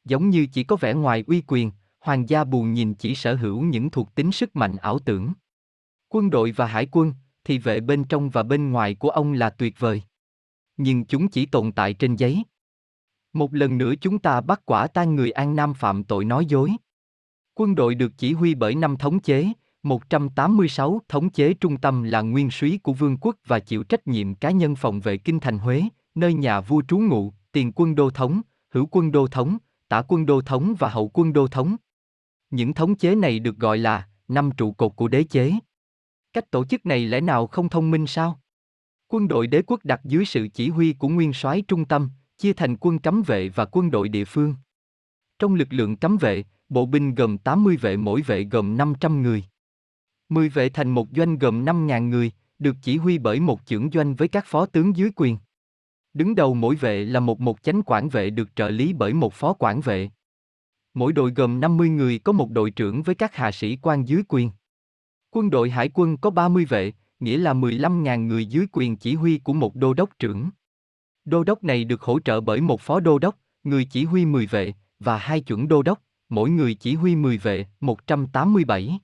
Giống 0.05 0.29
như 0.29 0.47
chỉ 0.53 0.63
có 0.63 0.75
vẻ 0.75 0.93
ngoài 0.93 1.23
uy 1.27 1.43
quyền, 1.47 1.71
hoàng 1.99 2.29
gia 2.29 2.43
buồn 2.43 2.73
nhìn 2.73 2.93
chỉ 2.93 3.15
sở 3.15 3.35
hữu 3.35 3.61
những 3.61 3.89
thuộc 3.89 4.15
tính 4.15 4.31
sức 4.31 4.55
mạnh 4.55 4.75
ảo 4.75 4.99
tưởng. 4.99 5.33
Quân 6.09 6.29
đội 6.29 6.51
và 6.51 6.65
hải 6.65 6.87
quân, 6.91 7.13
thì 7.43 7.57
vệ 7.57 7.79
bên 7.79 8.03
trong 8.03 8.29
và 8.29 8.43
bên 8.43 8.71
ngoài 8.71 8.95
của 8.95 9.09
ông 9.09 9.33
là 9.33 9.49
tuyệt 9.49 9.79
vời. 9.79 10.01
Nhưng 10.77 11.05
chúng 11.05 11.27
chỉ 11.27 11.45
tồn 11.45 11.71
tại 11.71 11.93
trên 11.93 12.15
giấy. 12.15 12.43
Một 13.33 13.53
lần 13.53 13.77
nữa 13.77 13.93
chúng 14.01 14.19
ta 14.19 14.41
bắt 14.41 14.61
quả 14.65 14.87
tang 14.87 15.15
người 15.15 15.31
An 15.31 15.55
Nam 15.55 15.73
phạm 15.73 16.03
tội 16.03 16.25
nói 16.25 16.45
dối. 16.45 16.71
Quân 17.53 17.75
đội 17.75 17.95
được 17.95 18.11
chỉ 18.17 18.33
huy 18.33 18.55
bởi 18.55 18.75
năm 18.75 18.97
thống 18.97 19.19
chế, 19.19 19.51
186 19.85 21.01
thống 21.07 21.29
chế 21.29 21.53
trung 21.53 21.77
tâm 21.77 22.03
là 22.03 22.21
nguyên 22.21 22.51
súy 22.51 22.79
của 22.83 22.93
vương 22.93 23.17
quốc 23.17 23.35
và 23.47 23.59
chịu 23.59 23.83
trách 23.83 24.07
nhiệm 24.07 24.35
cá 24.35 24.51
nhân 24.51 24.75
phòng 24.75 24.99
vệ 24.99 25.17
kinh 25.17 25.39
thành 25.39 25.59
Huế, 25.59 25.83
nơi 26.15 26.33
nhà 26.33 26.61
vua 26.61 26.81
trú 26.87 26.97
ngụ, 26.97 27.33
tiền 27.51 27.71
quân 27.75 27.95
đô 27.95 28.09
thống, 28.09 28.41
hữu 28.73 28.85
quân 28.91 29.11
đô 29.11 29.27
thống, 29.27 29.57
tả 29.87 30.01
quân 30.07 30.25
đô 30.25 30.41
thống 30.41 30.75
và 30.79 30.89
hậu 30.89 31.09
quân 31.13 31.33
đô 31.33 31.47
thống. 31.47 31.75
Những 32.49 32.73
thống 32.73 32.95
chế 32.95 33.15
này 33.15 33.39
được 33.39 33.57
gọi 33.57 33.77
là 33.77 34.07
năm 34.27 34.49
trụ 34.57 34.71
cột 34.71 34.95
của 34.95 35.07
đế 35.07 35.23
chế. 35.23 35.53
Cách 36.33 36.51
tổ 36.51 36.65
chức 36.65 36.85
này 36.85 37.05
lẽ 37.05 37.21
nào 37.21 37.47
không 37.47 37.69
thông 37.69 37.91
minh 37.91 38.07
sao? 38.07 38.39
Quân 39.07 39.27
đội 39.27 39.47
đế 39.47 39.61
quốc 39.67 39.79
đặt 39.83 40.01
dưới 40.03 40.25
sự 40.25 40.47
chỉ 40.53 40.69
huy 40.69 40.93
của 40.93 41.07
nguyên 41.07 41.33
soái 41.33 41.61
trung 41.61 41.85
tâm, 41.85 42.09
chia 42.37 42.53
thành 42.53 42.77
quân 42.77 42.99
cấm 42.99 43.21
vệ 43.21 43.49
và 43.49 43.65
quân 43.65 43.91
đội 43.91 44.09
địa 44.09 44.25
phương. 44.25 44.55
Trong 45.39 45.55
lực 45.55 45.67
lượng 45.71 45.97
cấm 45.97 46.17
vệ, 46.17 46.43
bộ 46.69 46.85
binh 46.85 47.15
gồm 47.15 47.37
80 47.37 47.77
vệ 47.77 47.97
mỗi 47.97 48.21
vệ 48.21 48.43
gồm 48.43 48.77
500 48.77 49.21
người. 49.21 49.43
10 50.29 50.49
vệ 50.49 50.69
thành 50.69 50.89
một 50.89 51.07
doanh 51.15 51.37
gồm 51.37 51.65
5.000 51.65 52.09
người, 52.09 52.31
được 52.59 52.75
chỉ 52.81 52.97
huy 52.97 53.17
bởi 53.17 53.39
một 53.39 53.65
trưởng 53.65 53.89
doanh 53.91 54.15
với 54.15 54.27
các 54.27 54.45
phó 54.47 54.65
tướng 54.65 54.97
dưới 54.97 55.11
quyền. 55.15 55.37
Đứng 56.13 56.35
đầu 56.35 56.53
mỗi 56.53 56.75
vệ 56.75 57.05
là 57.05 57.19
một 57.19 57.41
một 57.41 57.63
chánh 57.63 57.81
quản 57.85 58.09
vệ 58.09 58.29
được 58.29 58.55
trợ 58.55 58.69
lý 58.69 58.93
bởi 58.93 59.13
một 59.13 59.33
phó 59.33 59.53
quản 59.53 59.81
vệ. 59.81 60.09
Mỗi 60.93 61.13
đội 61.13 61.31
gồm 61.31 61.59
50 61.59 61.89
người 61.89 62.19
có 62.19 62.31
một 62.31 62.51
đội 62.51 62.71
trưởng 62.71 63.03
với 63.03 63.15
các 63.15 63.35
hạ 63.35 63.51
sĩ 63.51 63.77
quan 63.81 64.07
dưới 64.07 64.23
quyền. 64.27 64.49
Quân 65.29 65.49
đội 65.49 65.69
hải 65.69 65.89
quân 65.93 66.17
có 66.17 66.29
30 66.29 66.65
vệ, 66.65 66.91
nghĩa 67.19 67.37
là 67.37 67.53
15.000 67.53 68.27
người 68.27 68.45
dưới 68.45 68.67
quyền 68.71 68.97
chỉ 68.97 69.15
huy 69.15 69.37
của 69.37 69.53
một 69.53 69.75
đô 69.75 69.93
đốc 69.93 70.09
trưởng. 70.19 70.49
Đô 71.25 71.43
đốc 71.43 71.63
này 71.63 71.83
được 71.83 72.01
hỗ 72.01 72.19
trợ 72.19 72.41
bởi 72.41 72.61
một 72.61 72.81
phó 72.81 72.99
đô 72.99 73.19
đốc, 73.19 73.37
người 73.63 73.85
chỉ 73.85 74.05
huy 74.05 74.25
10 74.25 74.47
vệ, 74.47 74.73
và 74.99 75.17
hai 75.17 75.41
chuẩn 75.41 75.67
đô 75.67 75.83
đốc, 75.83 76.01
mỗi 76.29 76.49
người 76.49 76.73
chỉ 76.73 76.95
huy 76.95 77.15
10 77.15 77.37
vệ, 77.37 77.65
187. 77.79 78.99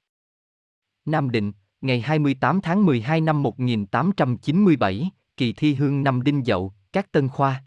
Nam 1.05 1.29
Định, 1.29 1.51
ngày 1.81 2.01
28 2.01 2.61
tháng 2.61 2.85
12 2.85 3.21
năm 3.21 3.43
1897, 3.43 5.09
kỳ 5.37 5.53
thi 5.53 5.73
hương 5.73 6.03
năm 6.03 6.21
Đinh 6.21 6.45
Dậu, 6.45 6.73
các 6.93 7.11
tân 7.11 7.29
khoa. 7.29 7.63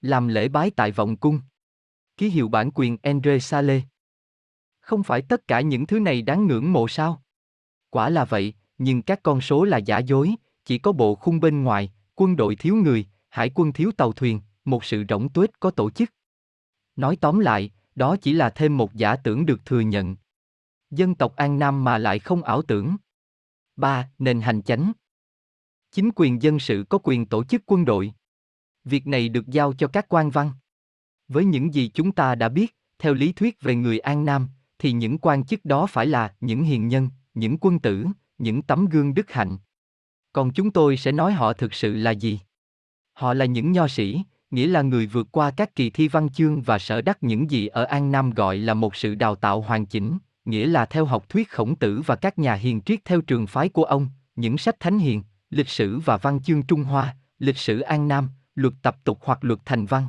Làm 0.00 0.28
lễ 0.28 0.48
bái 0.48 0.70
tại 0.70 0.90
vọng 0.90 1.16
cung. 1.16 1.40
Ký 2.16 2.28
hiệu 2.28 2.48
bản 2.48 2.70
quyền 2.74 2.96
Andre 3.02 3.38
Sale. 3.38 3.80
Không 4.80 5.02
phải 5.02 5.22
tất 5.22 5.48
cả 5.48 5.60
những 5.60 5.86
thứ 5.86 6.00
này 6.00 6.22
đáng 6.22 6.46
ngưỡng 6.46 6.72
mộ 6.72 6.88
sao? 6.88 7.22
Quả 7.90 8.10
là 8.10 8.24
vậy, 8.24 8.54
nhưng 8.78 9.02
các 9.02 9.22
con 9.22 9.40
số 9.40 9.64
là 9.64 9.78
giả 9.78 9.98
dối, 9.98 10.34
chỉ 10.64 10.78
có 10.78 10.92
bộ 10.92 11.14
khung 11.14 11.40
bên 11.40 11.62
ngoài, 11.62 11.92
quân 12.14 12.36
đội 12.36 12.56
thiếu 12.56 12.76
người, 12.76 13.06
hải 13.28 13.50
quân 13.54 13.72
thiếu 13.72 13.90
tàu 13.96 14.12
thuyền, 14.12 14.40
một 14.64 14.84
sự 14.84 15.04
rỗng 15.08 15.28
tuếch 15.28 15.50
có 15.60 15.70
tổ 15.70 15.90
chức. 15.90 16.10
Nói 16.96 17.16
tóm 17.20 17.38
lại, 17.38 17.70
đó 17.94 18.16
chỉ 18.16 18.32
là 18.32 18.50
thêm 18.50 18.76
một 18.76 18.94
giả 18.94 19.16
tưởng 19.16 19.46
được 19.46 19.66
thừa 19.66 19.80
nhận. 19.80 20.16
Dân 20.92 21.14
tộc 21.14 21.36
An 21.36 21.58
Nam 21.58 21.84
mà 21.84 21.98
lại 21.98 22.18
không 22.18 22.42
ảo 22.42 22.62
tưởng. 22.62 22.96
3. 23.76 24.10
Nền 24.18 24.40
hành 24.40 24.62
chánh 24.62 24.92
Chính 25.92 26.10
quyền 26.14 26.42
dân 26.42 26.58
sự 26.58 26.84
có 26.88 26.98
quyền 27.02 27.26
tổ 27.26 27.44
chức 27.44 27.62
quân 27.66 27.84
đội. 27.84 28.12
Việc 28.84 29.06
này 29.06 29.28
được 29.28 29.46
giao 29.46 29.72
cho 29.72 29.86
các 29.88 30.06
quan 30.08 30.30
văn. 30.30 30.50
Với 31.28 31.44
những 31.44 31.74
gì 31.74 31.90
chúng 31.94 32.12
ta 32.12 32.34
đã 32.34 32.48
biết, 32.48 32.76
theo 32.98 33.14
lý 33.14 33.32
thuyết 33.32 33.60
về 33.60 33.74
người 33.74 33.98
An 33.98 34.24
Nam, 34.24 34.48
thì 34.78 34.92
những 34.92 35.18
quan 35.18 35.44
chức 35.44 35.64
đó 35.64 35.86
phải 35.86 36.06
là 36.06 36.34
những 36.40 36.62
hiền 36.62 36.88
nhân, 36.88 37.08
những 37.34 37.56
quân 37.60 37.78
tử, 37.78 38.06
những 38.38 38.62
tấm 38.62 38.86
gương 38.86 39.14
đức 39.14 39.30
hạnh. 39.30 39.56
Còn 40.32 40.52
chúng 40.52 40.70
tôi 40.70 40.96
sẽ 40.96 41.12
nói 41.12 41.32
họ 41.32 41.52
thực 41.52 41.74
sự 41.74 41.96
là 41.96 42.10
gì? 42.10 42.40
Họ 43.12 43.34
là 43.34 43.44
những 43.44 43.72
nho 43.72 43.88
sĩ, 43.88 44.22
nghĩa 44.50 44.66
là 44.66 44.82
người 44.82 45.06
vượt 45.06 45.28
qua 45.30 45.50
các 45.50 45.74
kỳ 45.74 45.90
thi 45.90 46.08
văn 46.08 46.28
chương 46.28 46.62
và 46.62 46.78
sở 46.78 47.02
đắc 47.02 47.18
những 47.22 47.50
gì 47.50 47.66
ở 47.66 47.84
An 47.84 48.12
Nam 48.12 48.30
gọi 48.30 48.58
là 48.58 48.74
một 48.74 48.96
sự 48.96 49.14
đào 49.14 49.34
tạo 49.34 49.60
hoàn 49.60 49.86
chỉnh, 49.86 50.18
nghĩa 50.44 50.66
là 50.66 50.86
theo 50.86 51.04
học 51.04 51.28
thuyết 51.28 51.50
khổng 51.50 51.76
tử 51.76 52.02
và 52.06 52.16
các 52.16 52.38
nhà 52.38 52.54
hiền 52.54 52.80
triết 52.80 53.04
theo 53.04 53.20
trường 53.20 53.46
phái 53.46 53.68
của 53.68 53.84
ông, 53.84 54.08
những 54.36 54.58
sách 54.58 54.80
thánh 54.80 54.98
hiền, 54.98 55.22
lịch 55.50 55.68
sử 55.68 55.98
và 55.98 56.16
văn 56.16 56.42
chương 56.42 56.62
Trung 56.62 56.84
Hoa, 56.84 57.16
lịch 57.38 57.58
sử 57.58 57.80
An 57.80 58.08
Nam, 58.08 58.28
luật 58.54 58.74
tập 58.82 58.96
tục 59.04 59.18
hoặc 59.22 59.44
luật 59.44 59.60
thành 59.64 59.86
văn. 59.86 60.08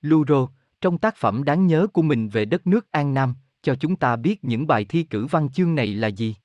Luro, 0.00 0.48
trong 0.80 0.98
tác 0.98 1.16
phẩm 1.16 1.44
đáng 1.44 1.66
nhớ 1.66 1.86
của 1.92 2.02
mình 2.02 2.28
về 2.28 2.44
đất 2.44 2.66
nước 2.66 2.90
An 2.90 3.14
Nam, 3.14 3.34
cho 3.62 3.74
chúng 3.74 3.96
ta 3.96 4.16
biết 4.16 4.44
những 4.44 4.66
bài 4.66 4.84
thi 4.84 5.02
cử 5.02 5.26
văn 5.26 5.50
chương 5.50 5.74
này 5.74 5.86
là 5.86 6.08
gì. 6.08 6.36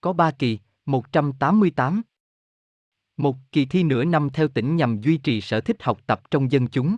Có 0.00 0.12
ba 0.12 0.30
kỳ, 0.30 0.58
188. 0.86 2.02
Một 3.16 3.36
kỳ 3.52 3.66
thi 3.66 3.82
nửa 3.82 4.04
năm 4.04 4.30
theo 4.30 4.48
tỉnh 4.48 4.76
nhằm 4.76 5.00
duy 5.00 5.16
trì 5.16 5.40
sở 5.40 5.60
thích 5.60 5.82
học 5.82 5.98
tập 6.06 6.22
trong 6.30 6.52
dân 6.52 6.66
chúng. 6.66 6.96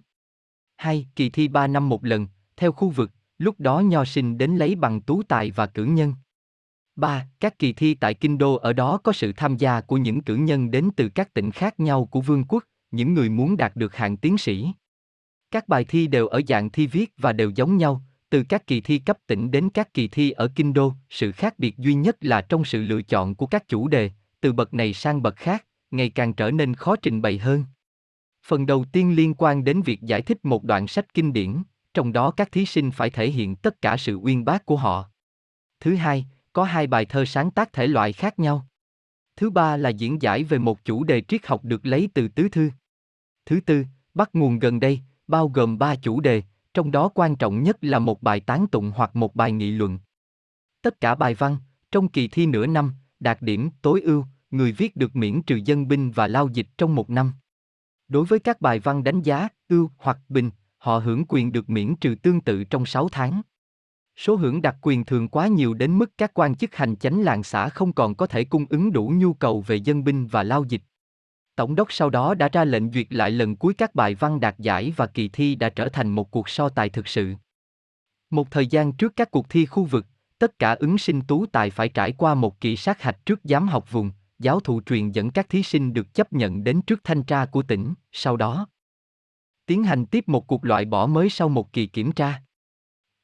Hai 0.77 1.07
kỳ 1.17 1.31
thi 1.31 1.49
ba 1.49 1.67
năm 1.67 1.89
một 1.89 2.05
lần, 2.05 2.27
theo 2.57 2.73
khu 2.73 2.89
vực, 2.89 3.11
lúc 3.39 3.61
đó 3.61 3.81
nho 3.81 4.05
sinh 4.05 4.39
đến 4.39 4.57
lấy 4.57 4.75
bằng 4.75 5.01
tú 5.01 5.23
tài 5.23 5.51
và 5.51 5.67
cử 5.67 5.85
nhân. 5.85 6.15
3. 6.97 7.29
Các 7.41 7.59
kỳ 7.59 7.73
thi 7.73 7.95
tại 7.95 8.15
Kinh 8.15 8.39
Đô 8.39 8.55
ở 8.55 8.73
đó 8.73 8.99
có 9.05 9.13
sự 9.13 9.33
tham 9.37 9.57
gia 9.57 9.81
của 9.81 9.97
những 9.97 10.23
cử 10.23 10.35
nhân 10.35 10.71
đến 10.71 10.91
từ 10.97 11.09
các 11.09 11.35
tỉnh 11.35 11.51
khác 11.51 11.81
nhau 11.81 12.05
của 12.05 12.21
vương 12.21 12.45
quốc, 12.45 12.65
những 12.91 13.15
người 13.15 13.29
muốn 13.29 13.57
đạt 13.57 13.77
được 13.77 13.97
hạng 13.97 14.17
tiến 14.17 14.39
sĩ. 14.39 14.67
Các 15.51 15.69
bài 15.69 15.85
thi 15.85 16.07
đều 16.07 16.27
ở 16.27 16.41
dạng 16.49 16.71
thi 16.71 16.87
viết 16.87 17.13
và 17.17 17.33
đều 17.33 17.51
giống 17.51 17.77
nhau, 17.77 18.03
từ 18.31 18.43
các 18.49 18.67
kỳ 18.67 18.81
thi 18.81 18.99
cấp 18.99 19.19
tỉnh 19.27 19.51
đến 19.51 19.71
các 19.71 19.95
kỳ 19.95 20.09
thi 20.09 20.31
ở 20.31 20.49
Kinh 20.55 20.73
Đô, 20.73 20.93
sự 21.11 21.33
khác 21.33 21.59
biệt 21.59 21.79
duy 21.79 21.95
nhất 21.95 22.17
là 22.21 22.41
trong 22.41 22.65
sự 22.65 22.83
lựa 22.83 23.03
chọn 23.03 23.35
của 23.35 23.47
các 23.47 23.69
chủ 23.69 23.89
đề, 23.89 24.11
từ 24.41 24.53
bậc 24.53 24.75
này 24.75 24.93
sang 24.93 25.23
bậc 25.23 25.37
khác, 25.37 25.67
ngày 25.91 26.11
càng 26.11 26.33
trở 26.33 26.51
nên 26.51 26.75
khó 26.75 26.97
trình 26.97 27.23
bày 27.23 27.39
hơn. 27.39 27.65
Phần 28.47 28.67
đầu 28.67 28.85
tiên 28.93 29.17
liên 29.17 29.35
quan 29.35 29.65
đến 29.65 29.83
việc 29.83 30.03
giải 30.03 30.23
thích 30.23 30.45
một 30.45 30.65
đoạn 30.65 30.87
sách 30.87 31.15
kinh 31.15 31.33
điển, 31.33 31.63
trong 31.97 32.13
đó 32.13 32.31
các 32.31 32.53
thí 32.53 32.67
sinh 32.67 32.91
phải 32.91 33.11
thể 33.11 33.31
hiện 33.31 33.57
tất 33.57 33.83
cả 33.83 33.97
sự 33.97 34.15
uyên 34.15 34.45
bác 34.45 34.67
của 34.67 34.77
họ. 34.77 35.11
Thứ 35.81 35.95
hai, 35.95 36.27
có 36.53 36.65
hai 36.65 36.87
bài 36.87 37.05
thơ 37.05 37.25
sáng 37.25 37.51
tác 37.51 37.73
thể 37.73 37.87
loại 37.87 38.13
khác 38.13 38.39
nhau. 38.39 38.67
Thứ 39.37 39.51
ba 39.51 39.77
là 39.77 39.89
diễn 39.89 40.23
giải 40.23 40.45
về 40.45 40.59
một 40.59 40.85
chủ 40.85 41.05
đề 41.05 41.21
triết 41.21 41.47
học 41.47 41.65
được 41.65 41.87
lấy 41.87 42.09
từ 42.15 42.29
tứ 42.29 42.49
thư. 42.49 42.71
Thứ 43.47 43.61
tư, 43.61 43.85
bắt 44.15 44.31
nguồn 44.33 44.59
gần 44.59 44.81
đây, 44.81 45.01
bao 45.27 45.49
gồm 45.49 45.79
ba 45.79 45.95
chủ 45.95 46.21
đề, 46.21 46.43
trong 46.75 46.91
đó 46.91 47.09
quan 47.15 47.37
trọng 47.37 47.63
nhất 47.63 47.77
là 47.81 47.99
một 47.99 48.23
bài 48.23 48.41
tán 48.41 48.67
tụng 48.67 48.93
hoặc 48.97 49.17
một 49.17 49.35
bài 49.35 49.53
nghị 49.53 49.71
luận. 49.71 49.99
Tất 50.83 51.01
cả 51.01 51.15
bài 51.15 51.35
văn, 51.35 51.57
trong 51.91 52.09
kỳ 52.09 52.29
thi 52.29 52.47
nửa 52.47 52.67
năm, 52.67 52.95
đạt 53.21 53.43
điểm 53.43 53.71
tối 53.83 54.01
ưu, 54.01 54.25
người 54.51 54.73
viết 54.73 54.97
được 54.97 55.17
miễn 55.17 55.43
trừ 55.43 55.57
dân 55.65 55.89
binh 55.89 56.11
và 56.11 56.27
lao 56.27 56.49
dịch 56.53 56.69
trong 56.79 56.95
một 56.95 57.11
năm. 57.11 57.33
Đối 58.09 58.25
với 58.25 58.39
các 58.39 58.61
bài 58.61 58.79
văn 58.79 59.05
đánh 59.05 59.23
giá, 59.23 59.49
ưu 59.69 59.91
hoặc 59.99 60.19
bình, 60.29 60.51
họ 60.87 60.99
hưởng 60.99 61.25
quyền 61.29 61.53
được 61.53 61.71
miễn 61.71 61.97
trừ 61.97 62.15
tương 62.23 62.41
tự 62.41 62.65
trong 62.65 62.87
6 62.87 63.09
tháng. 63.09 63.43
Số 64.17 64.37
hưởng 64.37 64.63
đặc 64.63 64.77
quyền 64.83 65.05
thường 65.05 65.29
quá 65.29 65.47
nhiều 65.47 65.75
đến 65.75 65.99
mức 65.99 66.11
các 66.19 66.31
quan 66.35 66.55
chức 66.55 66.75
hành 66.75 66.97
chánh 66.97 67.23
làng 67.23 67.43
xã 67.43 67.69
không 67.69 67.93
còn 67.93 68.15
có 68.15 68.27
thể 68.27 68.45
cung 68.45 68.67
ứng 68.71 68.93
đủ 68.93 69.13
nhu 69.15 69.35
cầu 69.35 69.61
về 69.61 69.77
dân 69.77 70.05
binh 70.05 70.27
và 70.27 70.43
lao 70.43 70.65
dịch. 70.65 70.83
Tổng 71.57 71.75
đốc 71.75 71.93
sau 71.93 72.11
đó 72.11 72.35
đã 72.35 72.49
ra 72.49 72.65
lệnh 72.65 72.93
duyệt 72.93 73.07
lại 73.11 73.31
lần 73.31 73.57
cuối 73.57 73.75
các 73.75 73.95
bài 73.95 74.15
văn 74.15 74.41
đạt 74.41 74.59
giải 74.59 74.93
và 74.97 75.07
kỳ 75.07 75.29
thi 75.29 75.55
đã 75.55 75.69
trở 75.69 75.89
thành 75.89 76.09
một 76.09 76.31
cuộc 76.31 76.49
so 76.49 76.69
tài 76.69 76.89
thực 76.89 77.09
sự. 77.09 77.35
Một 78.31 78.51
thời 78.51 78.67
gian 78.67 78.93
trước 78.93 79.17
các 79.17 79.31
cuộc 79.31 79.49
thi 79.49 79.67
khu 79.67 79.85
vực, 79.85 80.07
tất 80.39 80.59
cả 80.59 80.73
ứng 80.73 80.99
sinh 80.99 81.21
tú 81.21 81.47
tài 81.47 81.71
phải 81.71 81.89
trải 81.89 82.13
qua 82.13 82.35
một 82.35 82.61
kỳ 82.61 82.77
sát 82.77 83.03
hạch 83.03 83.27
trước 83.27 83.41
giám 83.45 83.69
học 83.69 83.93
vùng, 83.93 84.11
giáo 84.39 84.61
thụ 84.61 84.81
truyền 84.81 85.11
dẫn 85.11 85.31
các 85.31 85.49
thí 85.49 85.63
sinh 85.63 85.93
được 85.93 86.15
chấp 86.15 86.33
nhận 86.33 86.65
đến 86.65 86.83
trước 86.83 87.01
thanh 87.05 87.23
tra 87.23 87.45
của 87.45 87.63
tỉnh, 87.63 87.95
sau 88.13 88.37
đó 88.37 88.67
tiến 89.67 89.85
hành 89.85 90.07
tiếp 90.07 90.29
một 90.29 90.47
cuộc 90.47 90.65
loại 90.65 90.85
bỏ 90.85 91.07
mới 91.07 91.31
sau 91.31 91.49
một 91.49 91.73
kỳ 91.73 91.87
kiểm 91.87 92.13
tra. 92.13 92.43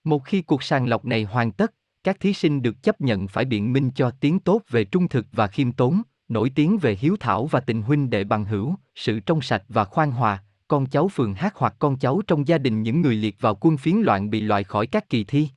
Một 0.05 0.25
khi 0.25 0.43
cuộc 0.43 0.63
sàng 0.63 0.89
lọc 0.89 1.05
này 1.05 1.25
hoàn 1.25 1.53
tất, 1.53 1.75
các 2.05 2.21
thí 2.21 2.33
sinh 2.33 2.63
được 2.63 2.83
chấp 2.83 3.01
nhận 3.01 3.29
phải 3.29 3.45
biện 3.45 3.73
minh 3.73 3.91
cho 3.95 4.11
tiếng 4.11 4.39
tốt 4.39 4.63
về 4.71 4.85
trung 4.85 5.09
thực 5.09 5.27
và 5.33 5.47
khiêm 5.47 5.73
tốn, 5.73 6.03
nổi 6.29 6.53
tiếng 6.55 6.79
về 6.79 6.97
hiếu 7.01 7.17
thảo 7.21 7.47
và 7.47 7.61
tình 7.61 7.83
huynh 7.83 8.11
đệ 8.11 8.25
bằng 8.25 8.45
hữu, 8.45 8.75
sự 8.95 9.21
trong 9.21 9.41
sạch 9.41 9.63
và 9.69 9.85
khoan 9.85 10.11
hòa, 10.11 10.45
con 10.69 10.87
cháu 10.87 11.09
phường 11.09 11.35
hát 11.35 11.53
hoặc 11.57 11.75
con 11.79 11.99
cháu 11.99 12.21
trong 12.27 12.49
gia 12.49 12.59
đình 12.59 12.83
những 12.83 13.01
người 13.01 13.15
liệt 13.15 13.41
vào 13.41 13.55
quân 13.61 13.77
phiến 13.77 13.97
loạn 13.97 14.31
bị 14.31 14.41
loại 14.41 14.65
khỏi 14.65 14.87
các 14.87 15.09
kỳ 15.09 15.25
thi. 15.25 15.49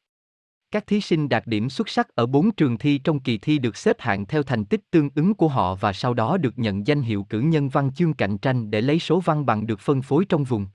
Các 0.72 0.88
thí 0.88 1.02
sinh 1.02 1.30
đạt 1.30 1.48
điểm 1.48 1.70
xuất 1.70 1.90
sắc 1.90 2.16
ở 2.16 2.26
bốn 2.26 2.52
trường 2.52 2.78
thi 2.78 2.98
trong 2.98 3.20
kỳ 3.20 3.38
thi 3.38 3.60
được 3.60 3.78
xếp 3.78 3.96
hạng 4.00 4.26
theo 4.26 4.44
thành 4.44 4.66
tích 4.66 4.92
tương 4.92 5.10
ứng 5.16 5.34
của 5.34 5.48
họ 5.48 5.76
và 5.76 5.94
sau 5.94 6.14
đó 6.14 6.38
được 6.38 6.60
nhận 6.60 6.88
danh 6.88 7.02
hiệu 7.02 7.24
cử 7.24 7.40
nhân 7.40 7.70
văn 7.70 7.92
chương 7.94 8.14
cạnh 8.14 8.38
tranh 8.38 8.72
để 8.72 8.82
lấy 8.82 9.00
số 9.00 9.20
văn 9.20 9.46
bằng 9.46 9.68
được 9.68 9.80
phân 9.80 10.02
phối 10.02 10.26
trong 10.26 10.44
vùng. 10.44 10.68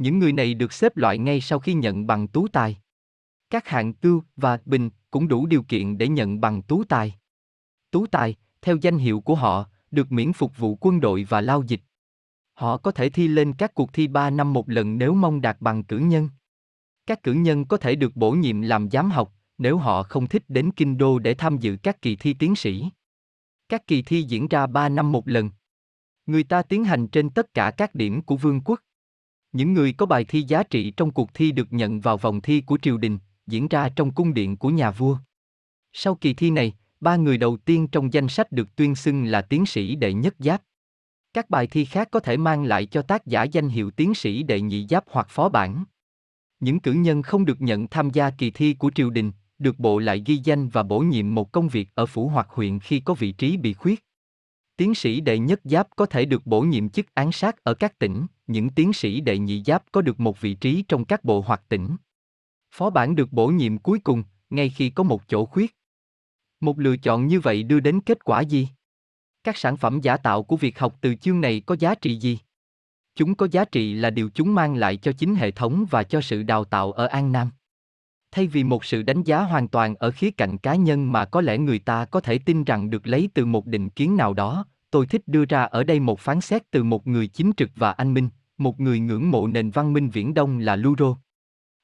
Những 0.00 0.18
người 0.18 0.32
này 0.32 0.54
được 0.54 0.72
xếp 0.72 0.96
loại 0.96 1.18
ngay 1.18 1.40
sau 1.40 1.58
khi 1.58 1.74
nhận 1.74 2.06
bằng 2.06 2.28
tú 2.28 2.48
tài. 2.48 2.78
Các 3.50 3.68
hạng 3.68 3.94
cưu 3.94 4.22
và 4.36 4.58
bình 4.64 4.90
cũng 5.10 5.28
đủ 5.28 5.46
điều 5.46 5.62
kiện 5.62 5.98
để 5.98 6.08
nhận 6.08 6.40
bằng 6.40 6.62
tú 6.62 6.84
tài. 6.84 7.14
Tú 7.90 8.06
tài, 8.06 8.36
theo 8.62 8.76
danh 8.76 8.98
hiệu 8.98 9.20
của 9.20 9.34
họ, 9.34 9.66
được 9.90 10.12
miễn 10.12 10.32
phục 10.32 10.58
vụ 10.58 10.78
quân 10.80 11.00
đội 11.00 11.26
và 11.28 11.40
lao 11.40 11.62
dịch. 11.66 11.80
Họ 12.54 12.76
có 12.76 12.90
thể 12.90 13.10
thi 13.10 13.28
lên 13.28 13.52
các 13.52 13.74
cuộc 13.74 13.92
thi 13.92 14.08
3 14.08 14.30
năm 14.30 14.52
một 14.52 14.68
lần 14.68 14.98
nếu 14.98 15.14
mong 15.14 15.40
đạt 15.40 15.56
bằng 15.60 15.84
cử 15.84 15.98
nhân. 15.98 16.28
Các 17.06 17.22
cử 17.22 17.32
nhân 17.32 17.64
có 17.64 17.76
thể 17.76 17.94
được 17.94 18.16
bổ 18.16 18.32
nhiệm 18.32 18.60
làm 18.60 18.90
giám 18.90 19.10
học, 19.10 19.32
nếu 19.58 19.78
họ 19.78 20.02
không 20.02 20.26
thích 20.26 20.44
đến 20.48 20.70
kinh 20.76 20.98
đô 20.98 21.18
để 21.18 21.34
tham 21.34 21.58
dự 21.58 21.76
các 21.82 22.02
kỳ 22.02 22.16
thi 22.16 22.34
tiến 22.34 22.56
sĩ. 22.56 22.90
Các 23.68 23.86
kỳ 23.86 24.02
thi 24.02 24.22
diễn 24.22 24.48
ra 24.48 24.66
3 24.66 24.88
năm 24.88 25.12
một 25.12 25.28
lần. 25.28 25.50
Người 26.26 26.44
ta 26.44 26.62
tiến 26.62 26.84
hành 26.84 27.08
trên 27.08 27.30
tất 27.30 27.54
cả 27.54 27.70
các 27.70 27.94
điểm 27.94 28.22
của 28.22 28.36
vương 28.36 28.60
quốc. 28.60 28.80
Những 29.52 29.72
người 29.72 29.92
có 29.92 30.06
bài 30.06 30.24
thi 30.24 30.42
giá 30.42 30.62
trị 30.62 30.90
trong 30.90 31.10
cuộc 31.10 31.34
thi 31.34 31.52
được 31.52 31.72
nhận 31.72 32.00
vào 32.00 32.16
vòng 32.16 32.40
thi 32.40 32.60
của 32.60 32.78
triều 32.82 32.96
đình, 32.96 33.18
diễn 33.46 33.68
ra 33.68 33.88
trong 33.96 34.10
cung 34.10 34.34
điện 34.34 34.56
của 34.56 34.68
nhà 34.68 34.90
vua. 34.90 35.18
Sau 35.92 36.14
kỳ 36.14 36.34
thi 36.34 36.50
này, 36.50 36.74
ba 37.00 37.16
người 37.16 37.38
đầu 37.38 37.56
tiên 37.56 37.86
trong 37.86 38.12
danh 38.12 38.28
sách 38.28 38.52
được 38.52 38.76
tuyên 38.76 38.94
xưng 38.94 39.24
là 39.24 39.42
tiến 39.42 39.66
sĩ 39.66 39.94
đệ 39.94 40.12
nhất 40.12 40.34
giáp. 40.38 40.62
Các 41.32 41.50
bài 41.50 41.66
thi 41.66 41.84
khác 41.84 42.08
có 42.10 42.20
thể 42.20 42.36
mang 42.36 42.64
lại 42.64 42.86
cho 42.86 43.02
tác 43.02 43.26
giả 43.26 43.42
danh 43.42 43.68
hiệu 43.68 43.90
tiến 43.90 44.14
sĩ 44.14 44.42
đệ 44.42 44.60
nhị 44.60 44.86
giáp 44.90 45.04
hoặc 45.10 45.26
phó 45.30 45.48
bản. 45.48 45.84
Những 46.60 46.80
cử 46.80 46.92
nhân 46.92 47.22
không 47.22 47.44
được 47.44 47.60
nhận 47.60 47.88
tham 47.88 48.10
gia 48.10 48.30
kỳ 48.30 48.50
thi 48.50 48.74
của 48.74 48.90
triều 48.94 49.10
đình, 49.10 49.32
được 49.58 49.78
bộ 49.78 49.98
lại 49.98 50.22
ghi 50.26 50.36
danh 50.44 50.68
và 50.68 50.82
bổ 50.82 51.00
nhiệm 51.00 51.34
một 51.34 51.52
công 51.52 51.68
việc 51.68 51.88
ở 51.94 52.06
phủ 52.06 52.28
hoặc 52.28 52.48
huyện 52.50 52.80
khi 52.80 53.00
có 53.00 53.14
vị 53.14 53.32
trí 53.32 53.56
bị 53.56 53.72
khuyết. 53.72 54.04
Tiến 54.76 54.94
sĩ 54.94 55.20
đệ 55.20 55.38
nhất 55.38 55.60
giáp 55.64 55.88
có 55.96 56.06
thể 56.06 56.24
được 56.24 56.46
bổ 56.46 56.60
nhiệm 56.60 56.88
chức 56.88 57.14
án 57.14 57.32
sát 57.32 57.64
ở 57.64 57.74
các 57.74 57.98
tỉnh, 57.98 58.26
những 58.52 58.70
tiến 58.70 58.92
sĩ 58.92 59.20
đệ 59.20 59.38
nhị 59.38 59.62
giáp 59.66 59.84
có 59.92 60.02
được 60.02 60.20
một 60.20 60.40
vị 60.40 60.54
trí 60.54 60.84
trong 60.88 61.04
các 61.04 61.24
bộ 61.24 61.44
hoặc 61.46 61.62
tỉnh. 61.68 61.96
Phó 62.74 62.90
bản 62.90 63.16
được 63.16 63.32
bổ 63.32 63.48
nhiệm 63.48 63.78
cuối 63.78 63.98
cùng, 63.98 64.22
ngay 64.50 64.68
khi 64.68 64.90
có 64.90 65.02
một 65.02 65.28
chỗ 65.28 65.44
khuyết. 65.44 65.76
Một 66.60 66.78
lựa 66.78 66.96
chọn 66.96 67.26
như 67.26 67.40
vậy 67.40 67.62
đưa 67.62 67.80
đến 67.80 68.00
kết 68.00 68.24
quả 68.24 68.40
gì? 68.40 68.68
Các 69.44 69.56
sản 69.56 69.76
phẩm 69.76 70.00
giả 70.00 70.16
tạo 70.16 70.42
của 70.42 70.56
việc 70.56 70.78
học 70.78 70.98
từ 71.00 71.14
chương 71.14 71.40
này 71.40 71.60
có 71.66 71.76
giá 71.78 71.94
trị 71.94 72.18
gì? 72.18 72.38
Chúng 73.14 73.34
có 73.34 73.48
giá 73.50 73.64
trị 73.64 73.94
là 73.94 74.10
điều 74.10 74.30
chúng 74.34 74.54
mang 74.54 74.74
lại 74.74 74.96
cho 74.96 75.12
chính 75.12 75.34
hệ 75.34 75.50
thống 75.50 75.86
và 75.90 76.02
cho 76.02 76.20
sự 76.20 76.42
đào 76.42 76.64
tạo 76.64 76.92
ở 76.92 77.06
An 77.06 77.32
Nam. 77.32 77.50
Thay 78.30 78.46
vì 78.46 78.64
một 78.64 78.84
sự 78.84 79.02
đánh 79.02 79.22
giá 79.22 79.40
hoàn 79.40 79.68
toàn 79.68 79.94
ở 79.94 80.10
khía 80.10 80.30
cạnh 80.30 80.58
cá 80.58 80.74
nhân 80.74 81.12
mà 81.12 81.24
có 81.24 81.40
lẽ 81.40 81.58
người 81.58 81.78
ta 81.78 82.04
có 82.04 82.20
thể 82.20 82.38
tin 82.38 82.64
rằng 82.64 82.90
được 82.90 83.06
lấy 83.06 83.28
từ 83.34 83.44
một 83.44 83.66
định 83.66 83.90
kiến 83.90 84.16
nào 84.16 84.34
đó, 84.34 84.64
tôi 84.90 85.06
thích 85.06 85.22
đưa 85.26 85.44
ra 85.44 85.62
ở 85.62 85.84
đây 85.84 86.00
một 86.00 86.20
phán 86.20 86.40
xét 86.40 86.70
từ 86.70 86.84
một 86.84 87.06
người 87.06 87.26
chính 87.26 87.52
trực 87.56 87.70
và 87.76 87.90
anh 87.92 88.14
minh, 88.14 88.28
một 88.60 88.80
người 88.80 89.00
ngưỡng 89.00 89.30
mộ 89.30 89.46
nền 89.46 89.70
văn 89.70 89.92
minh 89.92 90.10
viễn 90.10 90.34
đông 90.34 90.58
là 90.58 90.76
Luro. 90.76 91.16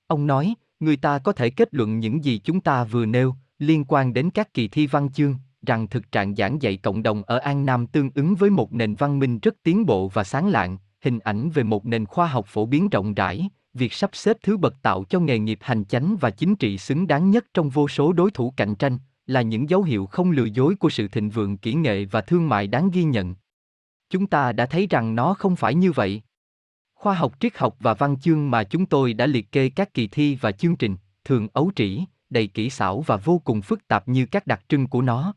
Ông 0.07 0.27
nói, 0.27 0.55
người 0.81 0.97
ta 0.97 1.19
có 1.19 1.33
thể 1.33 1.51
kết 1.51 1.75
luận 1.75 1.99
những 1.99 2.25
gì 2.25 2.39
chúng 2.45 2.61
ta 2.61 2.85
vừa 2.85 3.07
nêu, 3.07 3.35
liên 3.59 3.85
quan 3.89 4.13
đến 4.13 4.31
các 4.31 4.55
kỳ 4.55 4.69
thi 4.69 4.87
văn 4.87 5.13
chương, 5.13 5.35
rằng 5.67 5.89
thực 5.89 6.13
trạng 6.13 6.35
giảng 6.35 6.63
dạy 6.63 6.77
cộng 6.77 7.03
đồng 7.03 7.23
ở 7.23 7.39
An 7.39 7.67
Nam 7.67 7.87
tương 7.87 8.11
ứng 8.15 8.35
với 8.35 8.51
một 8.51 8.73
nền 8.73 8.95
văn 8.95 9.19
minh 9.19 9.39
rất 9.39 9.55
tiến 9.63 9.87
bộ 9.87 10.09
và 10.09 10.25
sáng 10.25 10.49
lạng, 10.49 10.79
hình 11.01 11.19
ảnh 11.19 11.51
về 11.51 11.63
một 11.63 11.87
nền 11.87 12.07
khoa 12.07 12.27
học 12.27 12.47
phổ 12.49 12.67
biến 12.67 12.89
rộng 12.89 13.15
rãi, 13.15 13.49
việc 13.75 13.93
sắp 13.93 14.11
xếp 14.13 14.37
thứ 14.43 14.57
bậc 14.57 14.75
tạo 14.83 15.05
cho 15.05 15.21
nghề 15.21 15.39
nghiệp 15.39 15.59
hành 15.63 15.85
chánh 15.85 16.17
và 16.21 16.31
chính 16.31 16.57
trị 16.57 16.79
xứng 16.79 17.07
đáng 17.07 17.31
nhất 17.31 17.47
trong 17.55 17.71
vô 17.71 17.89
số 17.89 18.13
đối 18.13 18.31
thủ 18.31 18.53
cạnh 18.57 18.75
tranh, 18.75 18.99
là 19.27 19.43
những 19.43 19.71
dấu 19.71 19.83
hiệu 19.83 20.07
không 20.07 20.31
lừa 20.31 20.45
dối 20.45 20.75
của 20.75 20.91
sự 20.91 21.09
thịnh 21.09 21.31
vượng 21.31 21.57
kỹ 21.57 21.75
nghệ 21.75 22.05
và 22.05 22.21
thương 22.21 22.49
mại 22.49 22.67
đáng 22.67 22.91
ghi 22.91 23.05
nhận. 23.05 23.35
Chúng 24.11 24.27
ta 24.27 24.53
đã 24.53 24.67
thấy 24.67 24.87
rằng 24.91 25.15
nó 25.15 25.35
không 25.35 25.57
phải 25.57 25.75
như 25.75 25.93
vậy. 25.93 26.23
Khoa 27.07 27.15
học 27.15 27.33
triết 27.41 27.59
học 27.59 27.77
và 27.81 27.95
văn 27.95 28.17
chương 28.21 28.51
mà 28.51 28.65
chúng 28.65 28.87
tôi 28.87 29.15
đã 29.15 29.27
liệt 29.27 29.53
kê 29.53 29.69
các 29.69 29.95
kỳ 29.95 30.07
thi 30.07 30.39
và 30.41 30.53
chương 30.53 30.77
trình, 30.77 30.97
thường 31.25 31.49
ấu 31.53 31.71
trĩ, 31.77 32.05
đầy 32.31 32.47
kỹ 32.47 32.71
xảo 32.71 33.01
và 33.01 33.17
vô 33.17 33.39
cùng 33.39 33.63
phức 33.63 33.89
tạp 33.89 34.09
như 34.09 34.27
các 34.27 34.47
đặc 34.47 34.65
trưng 34.69 34.87
của 34.87 35.03
nó. 35.03 35.35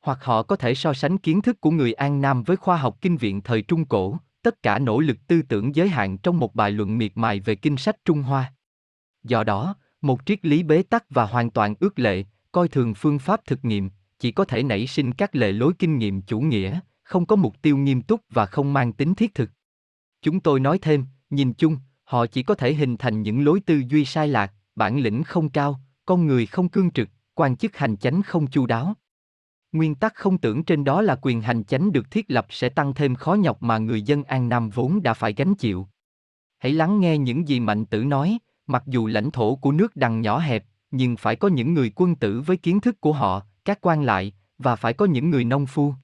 Hoặc 0.00 0.24
họ 0.24 0.42
có 0.42 0.56
thể 0.56 0.74
so 0.74 0.92
sánh 0.92 1.18
kiến 1.18 1.42
thức 1.42 1.60
của 1.60 1.70
người 1.70 1.92
An 1.92 2.20
Nam 2.20 2.42
với 2.42 2.56
khoa 2.56 2.76
học 2.76 2.96
kinh 3.00 3.16
viện 3.16 3.40
thời 3.40 3.62
Trung 3.62 3.84
Cổ, 3.84 4.18
tất 4.42 4.62
cả 4.62 4.78
nỗ 4.78 5.00
lực 5.00 5.16
tư 5.26 5.42
tưởng 5.42 5.74
giới 5.74 5.88
hạn 5.88 6.18
trong 6.18 6.38
một 6.38 6.54
bài 6.54 6.70
luận 6.70 6.98
miệt 6.98 7.12
mài 7.14 7.40
về 7.40 7.54
kinh 7.54 7.76
sách 7.76 7.96
Trung 8.04 8.22
Hoa. 8.22 8.52
Do 9.24 9.44
đó, 9.44 9.74
một 10.00 10.26
triết 10.26 10.44
lý 10.44 10.62
bế 10.62 10.82
tắc 10.82 11.04
và 11.10 11.26
hoàn 11.26 11.50
toàn 11.50 11.74
ước 11.80 11.98
lệ, 11.98 12.24
coi 12.52 12.68
thường 12.68 12.94
phương 12.94 13.18
pháp 13.18 13.40
thực 13.46 13.64
nghiệm, 13.64 13.90
chỉ 14.18 14.32
có 14.32 14.44
thể 14.44 14.62
nảy 14.62 14.86
sinh 14.86 15.12
các 15.12 15.36
lệ 15.36 15.52
lối 15.52 15.72
kinh 15.78 15.98
nghiệm 15.98 16.22
chủ 16.22 16.40
nghĩa, 16.40 16.80
không 17.02 17.26
có 17.26 17.36
mục 17.36 17.62
tiêu 17.62 17.76
nghiêm 17.76 18.02
túc 18.02 18.20
và 18.30 18.46
không 18.46 18.72
mang 18.72 18.92
tính 18.92 19.14
thiết 19.14 19.34
thực. 19.34 19.50
Chúng 20.26 20.40
tôi 20.40 20.60
nói 20.60 20.78
thêm, 20.78 21.04
nhìn 21.30 21.52
chung, 21.52 21.78
họ 22.04 22.26
chỉ 22.26 22.42
có 22.42 22.54
thể 22.54 22.74
hình 22.74 22.96
thành 22.96 23.22
những 23.22 23.44
lối 23.44 23.60
tư 23.60 23.82
duy 23.88 24.04
sai 24.04 24.28
lạc, 24.28 24.52
bản 24.74 24.98
lĩnh 24.98 25.22
không 25.22 25.48
cao, 25.48 25.80
con 26.06 26.26
người 26.26 26.46
không 26.46 26.68
cương 26.68 26.90
trực, 26.90 27.08
quan 27.34 27.56
chức 27.56 27.76
hành 27.76 27.96
chánh 27.96 28.22
không 28.22 28.46
chu 28.46 28.66
đáo. 28.66 28.94
Nguyên 29.72 29.94
tắc 29.94 30.14
không 30.14 30.38
tưởng 30.38 30.64
trên 30.64 30.84
đó 30.84 31.02
là 31.02 31.16
quyền 31.22 31.42
hành 31.42 31.64
chánh 31.64 31.92
được 31.92 32.10
thiết 32.10 32.24
lập 32.28 32.46
sẽ 32.50 32.68
tăng 32.68 32.94
thêm 32.94 33.14
khó 33.14 33.34
nhọc 33.34 33.62
mà 33.62 33.78
người 33.78 34.02
dân 34.02 34.24
An 34.24 34.48
Nam 34.48 34.70
vốn 34.70 35.02
đã 35.02 35.14
phải 35.14 35.32
gánh 35.32 35.54
chịu. 35.54 35.86
Hãy 36.58 36.72
lắng 36.72 37.00
nghe 37.00 37.18
những 37.18 37.48
gì 37.48 37.60
Mạnh 37.60 37.86
Tử 37.86 38.04
nói, 38.04 38.38
mặc 38.66 38.82
dù 38.86 39.06
lãnh 39.06 39.30
thổ 39.30 39.56
của 39.56 39.72
nước 39.72 39.96
đằng 39.96 40.20
nhỏ 40.20 40.38
hẹp, 40.38 40.64
nhưng 40.90 41.16
phải 41.16 41.36
có 41.36 41.48
những 41.48 41.74
người 41.74 41.92
quân 41.94 42.14
tử 42.14 42.40
với 42.40 42.56
kiến 42.56 42.80
thức 42.80 43.00
của 43.00 43.12
họ, 43.12 43.42
các 43.64 43.78
quan 43.80 44.02
lại, 44.02 44.32
và 44.58 44.76
phải 44.76 44.92
có 44.92 45.06
những 45.06 45.30
người 45.30 45.44
nông 45.44 45.66
phu. 45.66 45.94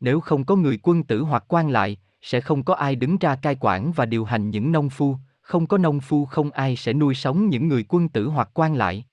Nếu 0.00 0.20
không 0.20 0.44
có 0.44 0.56
người 0.56 0.78
quân 0.82 1.02
tử 1.02 1.22
hoặc 1.22 1.44
quan 1.48 1.70
lại, 1.70 1.98
sẽ 2.24 2.40
không 2.40 2.64
có 2.64 2.74
ai 2.74 2.96
đứng 2.96 3.18
ra 3.18 3.36
cai 3.36 3.56
quản 3.60 3.92
và 3.92 4.06
điều 4.06 4.24
hành 4.24 4.50
những 4.50 4.72
nông 4.72 4.90
phu, 4.90 5.16
không 5.40 5.66
có 5.66 5.78
nông 5.78 6.00
phu 6.00 6.24
không 6.24 6.50
ai 6.50 6.76
sẽ 6.76 6.92
nuôi 6.92 7.14
sống 7.14 7.48
những 7.48 7.68
người 7.68 7.84
quân 7.88 8.08
tử 8.08 8.28
hoặc 8.28 8.50
quan 8.54 8.74
lại. 8.74 9.04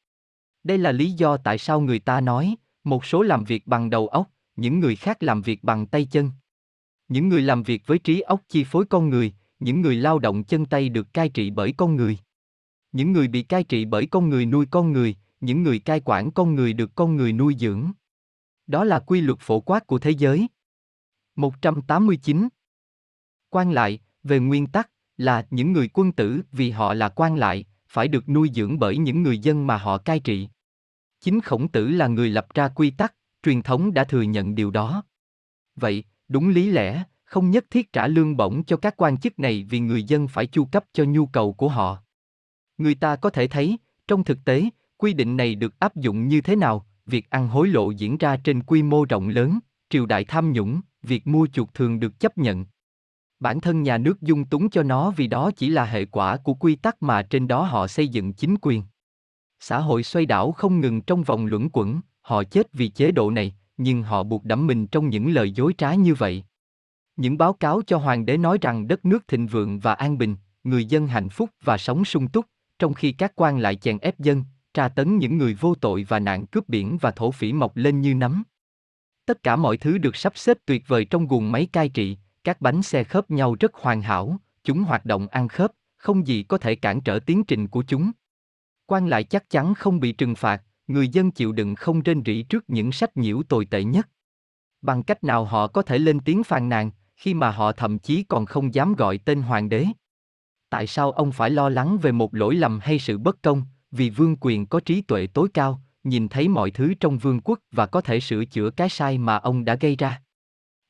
Đây 0.63 0.77
là 0.77 0.91
lý 0.91 1.11
do 1.11 1.37
tại 1.37 1.57
sao 1.57 1.81
người 1.81 1.99
ta 1.99 2.21
nói, 2.21 2.55
một 2.83 3.05
số 3.05 3.21
làm 3.21 3.43
việc 3.43 3.67
bằng 3.67 3.89
đầu 3.89 4.07
óc, 4.07 4.29
những 4.55 4.79
người 4.79 4.95
khác 4.95 5.23
làm 5.23 5.41
việc 5.41 5.63
bằng 5.63 5.87
tay 5.87 6.07
chân. 6.11 6.31
Những 7.07 7.29
người 7.29 7.41
làm 7.41 7.63
việc 7.63 7.83
với 7.85 7.99
trí 7.99 8.21
óc 8.21 8.41
chi 8.49 8.63
phối 8.63 8.85
con 8.85 9.09
người, 9.09 9.33
những 9.59 9.81
người 9.81 9.95
lao 9.95 10.19
động 10.19 10.43
chân 10.43 10.65
tay 10.65 10.89
được 10.89 11.13
cai 11.13 11.29
trị 11.29 11.49
bởi 11.49 11.73
con 11.77 11.95
người. 11.95 12.17
Những 12.91 13.11
người 13.11 13.27
bị 13.27 13.43
cai 13.43 13.63
trị 13.63 13.85
bởi 13.85 14.05
con 14.05 14.29
người 14.29 14.45
nuôi 14.45 14.65
con 14.71 14.91
người, 14.91 15.15
những 15.39 15.63
người 15.63 15.79
cai 15.79 16.01
quản 16.05 16.31
con 16.31 16.55
người 16.55 16.73
được 16.73 16.95
con 16.95 17.15
người 17.15 17.33
nuôi 17.33 17.55
dưỡng. 17.59 17.91
Đó 18.67 18.83
là 18.83 18.99
quy 18.99 19.21
luật 19.21 19.39
phổ 19.39 19.59
quát 19.59 19.87
của 19.87 19.99
thế 19.99 20.11
giới. 20.11 20.47
189. 21.35 22.47
Quan 23.51 23.71
lại, 23.71 23.99
về 24.23 24.39
nguyên 24.39 24.67
tắc, 24.67 24.89
là 25.17 25.47
những 25.49 25.73
người 25.73 25.89
quân 25.93 26.11
tử 26.11 26.41
vì 26.51 26.71
họ 26.71 26.93
là 26.93 27.09
quan 27.09 27.35
lại, 27.35 27.65
phải 27.87 28.07
được 28.07 28.29
nuôi 28.29 28.49
dưỡng 28.53 28.79
bởi 28.79 28.97
những 28.97 29.23
người 29.23 29.39
dân 29.39 29.67
mà 29.67 29.77
họ 29.77 29.97
cai 29.97 30.19
trị. 30.19 30.49
Chính 31.21 31.41
khổng 31.41 31.67
tử 31.67 31.87
là 31.89 32.07
người 32.07 32.29
lập 32.29 32.47
ra 32.53 32.67
quy 32.67 32.91
tắc, 32.91 33.13
truyền 33.43 33.61
thống 33.61 33.93
đã 33.93 34.03
thừa 34.03 34.21
nhận 34.21 34.55
điều 34.55 34.71
đó. 34.71 35.03
Vậy, 35.75 36.03
đúng 36.27 36.49
lý 36.49 36.71
lẽ, 36.71 37.03
không 37.23 37.51
nhất 37.51 37.65
thiết 37.69 37.93
trả 37.93 38.07
lương 38.07 38.37
bổng 38.37 38.63
cho 38.63 38.77
các 38.77 38.93
quan 38.97 39.17
chức 39.17 39.39
này 39.39 39.65
vì 39.69 39.79
người 39.79 40.03
dân 40.03 40.27
phải 40.27 40.45
chu 40.47 40.65
cấp 40.65 40.85
cho 40.93 41.03
nhu 41.03 41.25
cầu 41.25 41.53
của 41.53 41.69
họ. 41.69 41.97
Người 42.77 42.95
ta 42.95 43.15
có 43.15 43.29
thể 43.29 43.47
thấy, 43.47 43.77
trong 44.07 44.23
thực 44.23 44.45
tế, 44.45 44.69
quy 44.97 45.13
định 45.13 45.37
này 45.37 45.55
được 45.55 45.79
áp 45.79 45.95
dụng 45.95 46.27
như 46.27 46.41
thế 46.41 46.55
nào, 46.55 46.85
việc 47.05 47.29
ăn 47.29 47.47
hối 47.47 47.67
lộ 47.67 47.91
diễn 47.91 48.17
ra 48.17 48.37
trên 48.37 48.63
quy 48.63 48.83
mô 48.83 49.05
rộng 49.05 49.29
lớn, 49.29 49.59
triều 49.89 50.05
đại 50.05 50.25
tham 50.25 50.51
nhũng, 50.51 50.81
việc 51.03 51.27
mua 51.27 51.47
chuộc 51.53 51.73
thường 51.73 51.99
được 51.99 52.19
chấp 52.19 52.37
nhận. 52.37 52.65
Bản 53.41 53.61
thân 53.61 53.83
nhà 53.83 53.97
nước 53.97 54.21
dung 54.21 54.45
túng 54.45 54.69
cho 54.69 54.83
nó 54.83 55.11
vì 55.11 55.27
đó 55.27 55.51
chỉ 55.51 55.69
là 55.69 55.85
hệ 55.85 56.05
quả 56.05 56.37
của 56.37 56.53
quy 56.53 56.75
tắc 56.75 57.03
mà 57.03 57.21
trên 57.21 57.47
đó 57.47 57.63
họ 57.63 57.87
xây 57.87 58.07
dựng 58.07 58.33
chính 58.33 58.55
quyền. 58.61 58.83
Xã 59.59 59.79
hội 59.79 60.03
xoay 60.03 60.25
đảo 60.25 60.51
không 60.51 60.81
ngừng 60.81 61.01
trong 61.01 61.23
vòng 61.23 61.45
luẩn 61.45 61.69
quẩn, 61.73 62.01
họ 62.21 62.43
chết 62.43 62.73
vì 62.73 62.89
chế 62.89 63.11
độ 63.11 63.31
này, 63.31 63.55
nhưng 63.77 64.03
họ 64.03 64.23
buộc 64.23 64.43
đẫm 64.43 64.67
mình 64.67 64.87
trong 64.87 65.09
những 65.09 65.31
lời 65.31 65.51
dối 65.51 65.73
trá 65.77 65.93
như 65.93 66.13
vậy. 66.13 66.43
Những 67.15 67.37
báo 67.37 67.53
cáo 67.53 67.81
cho 67.87 67.97
hoàng 67.97 68.25
đế 68.25 68.37
nói 68.37 68.57
rằng 68.61 68.87
đất 68.87 69.05
nước 69.05 69.27
thịnh 69.27 69.47
vượng 69.47 69.79
và 69.79 69.93
an 69.93 70.17
bình, 70.17 70.35
người 70.63 70.85
dân 70.85 71.07
hạnh 71.07 71.29
phúc 71.29 71.49
và 71.63 71.77
sống 71.77 72.05
sung 72.05 72.27
túc, 72.27 72.45
trong 72.79 72.93
khi 72.93 73.11
các 73.11 73.31
quan 73.35 73.59
lại 73.59 73.75
chèn 73.75 73.97
ép 73.97 74.19
dân, 74.19 74.43
tra 74.73 74.87
tấn 74.87 75.17
những 75.17 75.37
người 75.37 75.53
vô 75.53 75.75
tội 75.75 76.05
và 76.09 76.19
nạn 76.19 76.45
cướp 76.45 76.69
biển 76.69 76.97
và 77.01 77.11
thổ 77.11 77.31
phỉ 77.31 77.53
mọc 77.53 77.77
lên 77.77 78.01
như 78.01 78.15
nấm. 78.15 78.43
Tất 79.25 79.43
cả 79.43 79.55
mọi 79.55 79.77
thứ 79.77 79.97
được 79.97 80.15
sắp 80.15 80.33
xếp 80.35 80.57
tuyệt 80.65 80.87
vời 80.87 81.05
trong 81.05 81.27
guồng 81.27 81.51
máy 81.51 81.67
cai 81.71 81.89
trị, 81.89 82.17
các 82.43 82.61
bánh 82.61 82.81
xe 82.81 83.03
khớp 83.03 83.31
nhau 83.31 83.55
rất 83.59 83.73
hoàn 83.73 84.01
hảo, 84.01 84.37
chúng 84.63 84.83
hoạt 84.83 85.05
động 85.05 85.27
ăn 85.27 85.47
khớp, 85.47 85.71
không 85.97 86.27
gì 86.27 86.43
có 86.43 86.57
thể 86.57 86.75
cản 86.75 87.01
trở 87.01 87.19
tiến 87.19 87.43
trình 87.43 87.67
của 87.67 87.83
chúng. 87.87 88.11
Quan 88.85 89.07
lại 89.07 89.23
chắc 89.23 89.49
chắn 89.49 89.73
không 89.73 89.99
bị 89.99 90.11
trừng 90.11 90.35
phạt, 90.35 90.63
người 90.87 91.07
dân 91.07 91.31
chịu 91.31 91.51
đựng 91.51 91.75
không 91.75 92.01
rên 92.01 92.23
rỉ 92.25 92.43
trước 92.43 92.63
những 92.67 92.91
sách 92.91 93.17
nhiễu 93.17 93.43
tồi 93.43 93.65
tệ 93.65 93.83
nhất. 93.83 94.09
Bằng 94.81 95.03
cách 95.03 95.23
nào 95.23 95.45
họ 95.45 95.67
có 95.67 95.81
thể 95.81 95.97
lên 95.97 96.19
tiếng 96.19 96.43
phàn 96.43 96.69
nàn, 96.69 96.91
khi 97.15 97.33
mà 97.33 97.51
họ 97.51 97.71
thậm 97.71 97.99
chí 97.99 98.23
còn 98.23 98.45
không 98.45 98.73
dám 98.73 98.93
gọi 98.93 99.17
tên 99.17 99.41
hoàng 99.41 99.69
đế? 99.69 99.85
Tại 100.69 100.87
sao 100.87 101.11
ông 101.11 101.31
phải 101.31 101.49
lo 101.49 101.69
lắng 101.69 101.97
về 102.01 102.11
một 102.11 102.35
lỗi 102.35 102.55
lầm 102.55 102.79
hay 102.79 102.99
sự 102.99 103.17
bất 103.17 103.41
công, 103.41 103.63
vì 103.91 104.09
vương 104.09 104.35
quyền 104.41 104.65
có 104.65 104.79
trí 104.79 105.01
tuệ 105.01 105.27
tối 105.27 105.47
cao, 105.53 105.81
nhìn 106.03 106.29
thấy 106.29 106.47
mọi 106.47 106.71
thứ 106.71 106.93
trong 106.99 107.17
vương 107.17 107.41
quốc 107.43 107.59
và 107.71 107.85
có 107.85 108.01
thể 108.01 108.19
sửa 108.19 108.45
chữa 108.45 108.69
cái 108.69 108.89
sai 108.89 109.17
mà 109.17 109.35
ông 109.35 109.65
đã 109.65 109.75
gây 109.75 109.95
ra? 109.95 110.20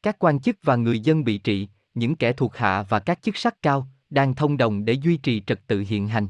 Các 0.03 0.15
quan 0.19 0.39
chức 0.39 0.57
và 0.63 0.75
người 0.75 0.99
dân 0.99 1.23
bị 1.23 1.37
trị, 1.37 1.67
những 1.93 2.15
kẻ 2.15 2.33
thuộc 2.33 2.55
hạ 2.55 2.83
và 2.89 2.99
các 2.99 3.21
chức 3.21 3.37
sắc 3.37 3.61
cao, 3.61 3.87
đang 4.09 4.35
thông 4.35 4.57
đồng 4.57 4.85
để 4.85 4.93
duy 4.93 5.17
trì 5.17 5.41
trật 5.47 5.67
tự 5.67 5.83
hiện 5.87 6.07
hành. 6.07 6.27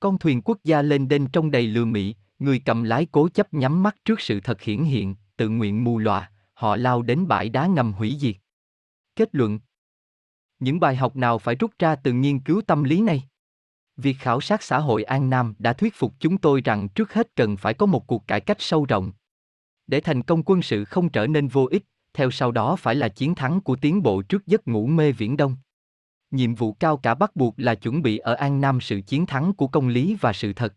Con 0.00 0.18
thuyền 0.18 0.42
quốc 0.42 0.58
gia 0.64 0.82
lên 0.82 1.08
đên 1.08 1.26
trong 1.26 1.50
đầy 1.50 1.66
lừa 1.66 1.84
mị, 1.84 2.14
người 2.38 2.62
cầm 2.64 2.82
lái 2.82 3.06
cố 3.06 3.28
chấp 3.28 3.54
nhắm 3.54 3.82
mắt 3.82 3.96
trước 4.04 4.20
sự 4.20 4.40
thật 4.40 4.62
hiển 4.62 4.84
hiện, 4.84 5.14
tự 5.36 5.48
nguyện 5.48 5.84
mù 5.84 5.98
lòa, 5.98 6.30
họ 6.54 6.76
lao 6.76 7.02
đến 7.02 7.28
bãi 7.28 7.48
đá 7.48 7.66
ngầm 7.66 7.92
hủy 7.92 8.16
diệt. 8.20 8.36
Kết 9.16 9.28
luận 9.32 9.60
Những 10.58 10.80
bài 10.80 10.96
học 10.96 11.16
nào 11.16 11.38
phải 11.38 11.54
rút 11.54 11.70
ra 11.78 11.96
từ 11.96 12.12
nghiên 12.12 12.40
cứu 12.40 12.60
tâm 12.60 12.84
lý 12.84 13.00
này? 13.00 13.22
Việc 13.96 14.16
khảo 14.18 14.40
sát 14.40 14.62
xã 14.62 14.78
hội 14.78 15.02
An 15.02 15.30
Nam 15.30 15.54
đã 15.58 15.72
thuyết 15.72 15.94
phục 15.94 16.14
chúng 16.20 16.38
tôi 16.38 16.60
rằng 16.60 16.88
trước 16.88 17.12
hết 17.12 17.34
cần 17.36 17.56
phải 17.56 17.74
có 17.74 17.86
một 17.86 18.06
cuộc 18.06 18.26
cải 18.26 18.40
cách 18.40 18.56
sâu 18.60 18.84
rộng. 18.84 19.12
Để 19.86 20.00
thành 20.00 20.22
công 20.22 20.42
quân 20.42 20.62
sự 20.62 20.84
không 20.84 21.08
trở 21.08 21.26
nên 21.26 21.48
vô 21.48 21.68
ích, 21.70 21.84
theo 22.14 22.30
sau 22.30 22.52
đó 22.52 22.76
phải 22.76 22.94
là 22.94 23.08
chiến 23.08 23.34
thắng 23.34 23.60
của 23.60 23.76
tiến 23.76 24.02
bộ 24.02 24.22
trước 24.22 24.46
giấc 24.46 24.68
ngủ 24.68 24.86
mê 24.86 25.12
viễn 25.12 25.36
đông. 25.36 25.56
Nhiệm 26.30 26.54
vụ 26.54 26.72
cao 26.72 26.96
cả 26.96 27.14
bắt 27.14 27.36
buộc 27.36 27.54
là 27.56 27.74
chuẩn 27.74 28.02
bị 28.02 28.18
ở 28.18 28.34
An 28.34 28.60
Nam 28.60 28.80
sự 28.80 29.00
chiến 29.00 29.26
thắng 29.26 29.52
của 29.52 29.66
công 29.66 29.88
lý 29.88 30.16
và 30.20 30.32
sự 30.32 30.52
thật. 30.52 30.74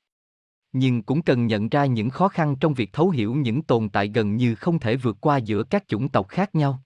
Nhưng 0.73 1.03
cũng 1.03 1.21
cần 1.21 1.47
nhận 1.47 1.69
ra 1.69 1.85
những 1.85 2.09
khó 2.09 2.27
khăn 2.27 2.55
trong 2.55 2.73
việc 2.73 2.93
thấu 2.93 3.09
hiểu 3.09 3.35
những 3.35 3.61
tồn 3.61 3.89
tại 3.89 4.11
gần 4.13 4.35
như 4.35 4.55
không 4.55 4.79
thể 4.79 4.95
vượt 4.95 5.17
qua 5.21 5.37
giữa 5.37 5.63
các 5.63 5.87
chủng 5.87 6.09
tộc 6.09 6.27
khác 6.27 6.55
nhau. 6.55 6.83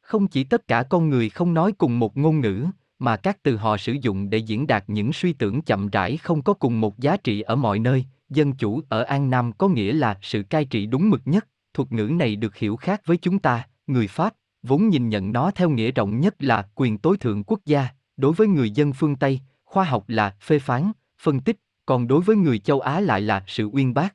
Không 0.00 0.28
chỉ 0.28 0.44
tất 0.44 0.68
cả 0.68 0.82
con 0.82 1.08
người 1.08 1.30
không 1.30 1.54
nói 1.54 1.72
cùng 1.72 1.98
một 1.98 2.16
ngôn 2.16 2.40
ngữ, 2.40 2.66
mà 2.98 3.16
các 3.16 3.42
từ 3.42 3.56
họ 3.56 3.76
sử 3.76 3.92
dụng 3.92 4.30
để 4.30 4.38
diễn 4.38 4.66
đạt 4.66 4.84
những 4.86 5.12
suy 5.12 5.32
tưởng 5.32 5.62
chậm 5.62 5.88
rãi 5.88 6.16
không 6.16 6.42
có 6.42 6.54
cùng 6.54 6.80
một 6.80 6.98
giá 6.98 7.16
trị 7.16 7.40
ở 7.40 7.56
mọi 7.56 7.78
nơi, 7.78 8.04
dân 8.28 8.52
chủ 8.52 8.80
ở 8.88 9.02
An 9.02 9.30
Nam 9.30 9.52
có 9.52 9.68
nghĩa 9.68 9.92
là 9.92 10.18
sự 10.22 10.42
cai 10.42 10.64
trị 10.64 10.86
đúng 10.86 11.10
mực 11.10 11.20
nhất, 11.24 11.48
thuật 11.74 11.92
ngữ 11.92 12.06
này 12.06 12.36
được 12.36 12.56
hiểu 12.56 12.76
khác 12.76 13.02
với 13.06 13.16
chúng 13.16 13.38
ta, 13.38 13.66
người 13.86 14.08
Pháp, 14.08 14.34
vốn 14.62 14.88
nhìn 14.88 15.08
nhận 15.08 15.32
nó 15.32 15.50
theo 15.50 15.70
nghĩa 15.70 15.90
rộng 15.90 16.20
nhất 16.20 16.34
là 16.38 16.68
quyền 16.74 16.98
tối 16.98 17.16
thượng 17.16 17.44
quốc 17.44 17.60
gia, 17.64 17.88
đối 18.16 18.32
với 18.32 18.48
người 18.48 18.70
dân 18.70 18.92
phương 18.92 19.16
Tây, 19.16 19.40
khoa 19.64 19.84
học 19.84 20.04
là 20.08 20.36
phê 20.40 20.58
phán, 20.58 20.92
phân 21.18 21.40
tích, 21.40 21.56
còn 21.86 22.08
đối 22.08 22.20
với 22.20 22.36
người 22.36 22.58
châu 22.58 22.80
Á 22.80 23.00
lại 23.00 23.20
là 23.20 23.44
sự 23.46 23.66
uyên 23.72 23.94
bác. 23.94 24.14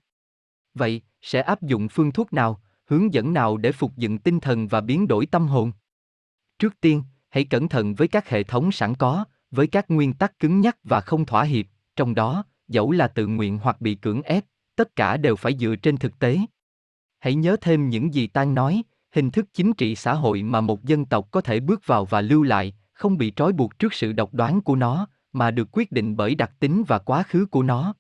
Vậy, 0.74 1.02
sẽ 1.22 1.42
áp 1.42 1.62
dụng 1.62 1.88
phương 1.90 2.12
thuốc 2.12 2.34
nào, 2.34 2.62
hướng 2.86 3.14
dẫn 3.14 3.34
nào 3.34 3.58
để 3.58 3.72
phục 3.72 3.98
dựng 3.98 4.18
tinh 4.18 4.40
thần 4.40 4.68
và 4.68 4.82
biến 4.82 5.08
đổi 5.08 5.26
tâm 5.26 5.48
hồn? 5.48 5.72
Trước 6.60 6.82
tiên, 6.82 7.04
hãy 7.30 7.44
cẩn 7.44 7.70
thận 7.70 7.96
với 7.96 8.08
các 8.08 8.30
hệ 8.30 8.44
thống 8.44 8.72
sẵn 8.72 8.96
có, 8.96 9.26
với 9.52 9.68
các 9.68 9.86
nguyên 9.90 10.14
tắc 10.14 10.40
cứng 10.40 10.62
nhắc 10.62 10.78
và 10.84 11.02
không 11.02 11.26
thỏa 11.26 11.44
hiệp, 11.44 11.66
trong 11.96 12.16
đó, 12.16 12.44
dẫu 12.68 12.92
là 12.92 13.08
tự 13.08 13.28
nguyện 13.28 13.58
hoặc 13.58 13.82
bị 13.82 13.96
cưỡng 13.96 14.22
ép, 14.22 14.46
tất 14.76 14.96
cả 14.96 15.18
đều 15.18 15.36
phải 15.36 15.58
dựa 15.60 15.76
trên 15.76 15.98
thực 15.98 16.20
tế. 16.20 16.38
Hãy 17.20 17.36
nhớ 17.36 17.56
thêm 17.62 17.90
những 17.90 18.14
gì 18.14 18.28
Tan 18.28 18.56
nói, 18.56 18.84
hình 19.12 19.32
thức 19.32 19.46
chính 19.54 19.74
trị 19.74 19.96
xã 19.96 20.14
hội 20.14 20.44
mà 20.44 20.62
một 20.62 20.84
dân 20.84 21.06
tộc 21.06 21.28
có 21.32 21.42
thể 21.42 21.60
bước 21.60 21.82
vào 21.86 22.06
và 22.06 22.22
lưu 22.22 22.44
lại, 22.44 22.74
không 22.94 23.18
bị 23.18 23.34
trói 23.36 23.54
buộc 23.54 23.80
trước 23.80 23.94
sự 23.94 24.14
độc 24.14 24.34
đoán 24.34 24.62
của 24.62 24.76
nó, 24.76 25.08
mà 25.34 25.52
được 25.52 25.68
quyết 25.72 25.92
định 25.92 26.16
bởi 26.18 26.36
đặc 26.36 26.52
tính 26.60 26.84
và 26.88 27.00
quá 27.00 27.24
khứ 27.24 27.46
của 27.46 27.64
nó. 27.64 27.94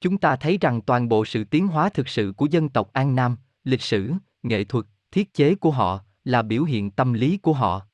Chúng 0.00 0.18
ta 0.18 0.36
thấy 0.36 0.58
rằng 0.60 0.80
toàn 0.80 1.08
bộ 1.08 1.24
sự 1.24 1.44
tiến 1.44 1.68
hóa 1.68 1.88
thực 1.88 2.08
sự 2.08 2.32
của 2.36 2.46
dân 2.46 2.68
tộc 2.68 2.92
An 2.92 3.14
Nam, 3.14 3.36
lịch 3.64 3.82
sử, 3.82 4.12
nghệ 4.42 4.64
thuật, 4.64 4.86
thiết 5.12 5.34
chế 5.34 5.54
của 5.54 5.70
họ 5.70 6.00
là 6.24 6.42
biểu 6.42 6.64
hiện 6.64 6.90
tâm 6.90 7.12
lý 7.12 7.36
của 7.36 7.52
họ. 7.52 7.86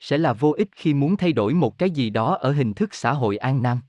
Sẽ 0.00 0.18
là 0.18 0.32
vô 0.32 0.50
ích 0.50 0.68
khi 0.76 0.94
muốn 0.94 1.16
thay 1.16 1.32
đổi 1.32 1.54
một 1.54 1.78
cái 1.78 1.90
gì 1.90 2.10
đó 2.10 2.34
ở 2.34 2.52
hình 2.52 2.74
thức 2.74 2.94
xã 2.94 3.12
hội 3.12 3.36
An 3.36 3.62
Nam. 3.62 3.80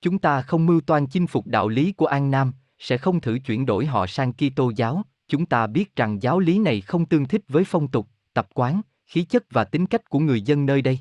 Chúng 0.00 0.18
ta 0.18 0.42
không 0.42 0.66
mưu 0.66 0.80
toan 0.80 1.06
chinh 1.06 1.26
phục 1.26 1.46
đạo 1.46 1.68
lý 1.68 1.92
của 1.92 2.06
An 2.06 2.30
Nam, 2.30 2.52
sẽ 2.78 2.98
không 2.98 3.20
thử 3.20 3.38
chuyển 3.38 3.66
đổi 3.66 3.86
họ 3.86 4.06
sang 4.06 4.32
Kitô 4.32 4.72
giáo, 4.76 5.04
chúng 5.28 5.46
ta 5.46 5.66
biết 5.66 5.96
rằng 5.96 6.22
giáo 6.22 6.40
lý 6.40 6.58
này 6.58 6.80
không 6.80 7.06
tương 7.06 7.28
thích 7.28 7.42
với 7.48 7.64
phong 7.64 7.88
tục, 7.88 8.08
tập 8.34 8.48
quán, 8.54 8.80
khí 9.06 9.24
chất 9.24 9.44
và 9.50 9.64
tính 9.64 9.86
cách 9.86 10.10
của 10.10 10.18
người 10.18 10.42
dân 10.42 10.66
nơi 10.66 10.82
đây. 10.82 10.98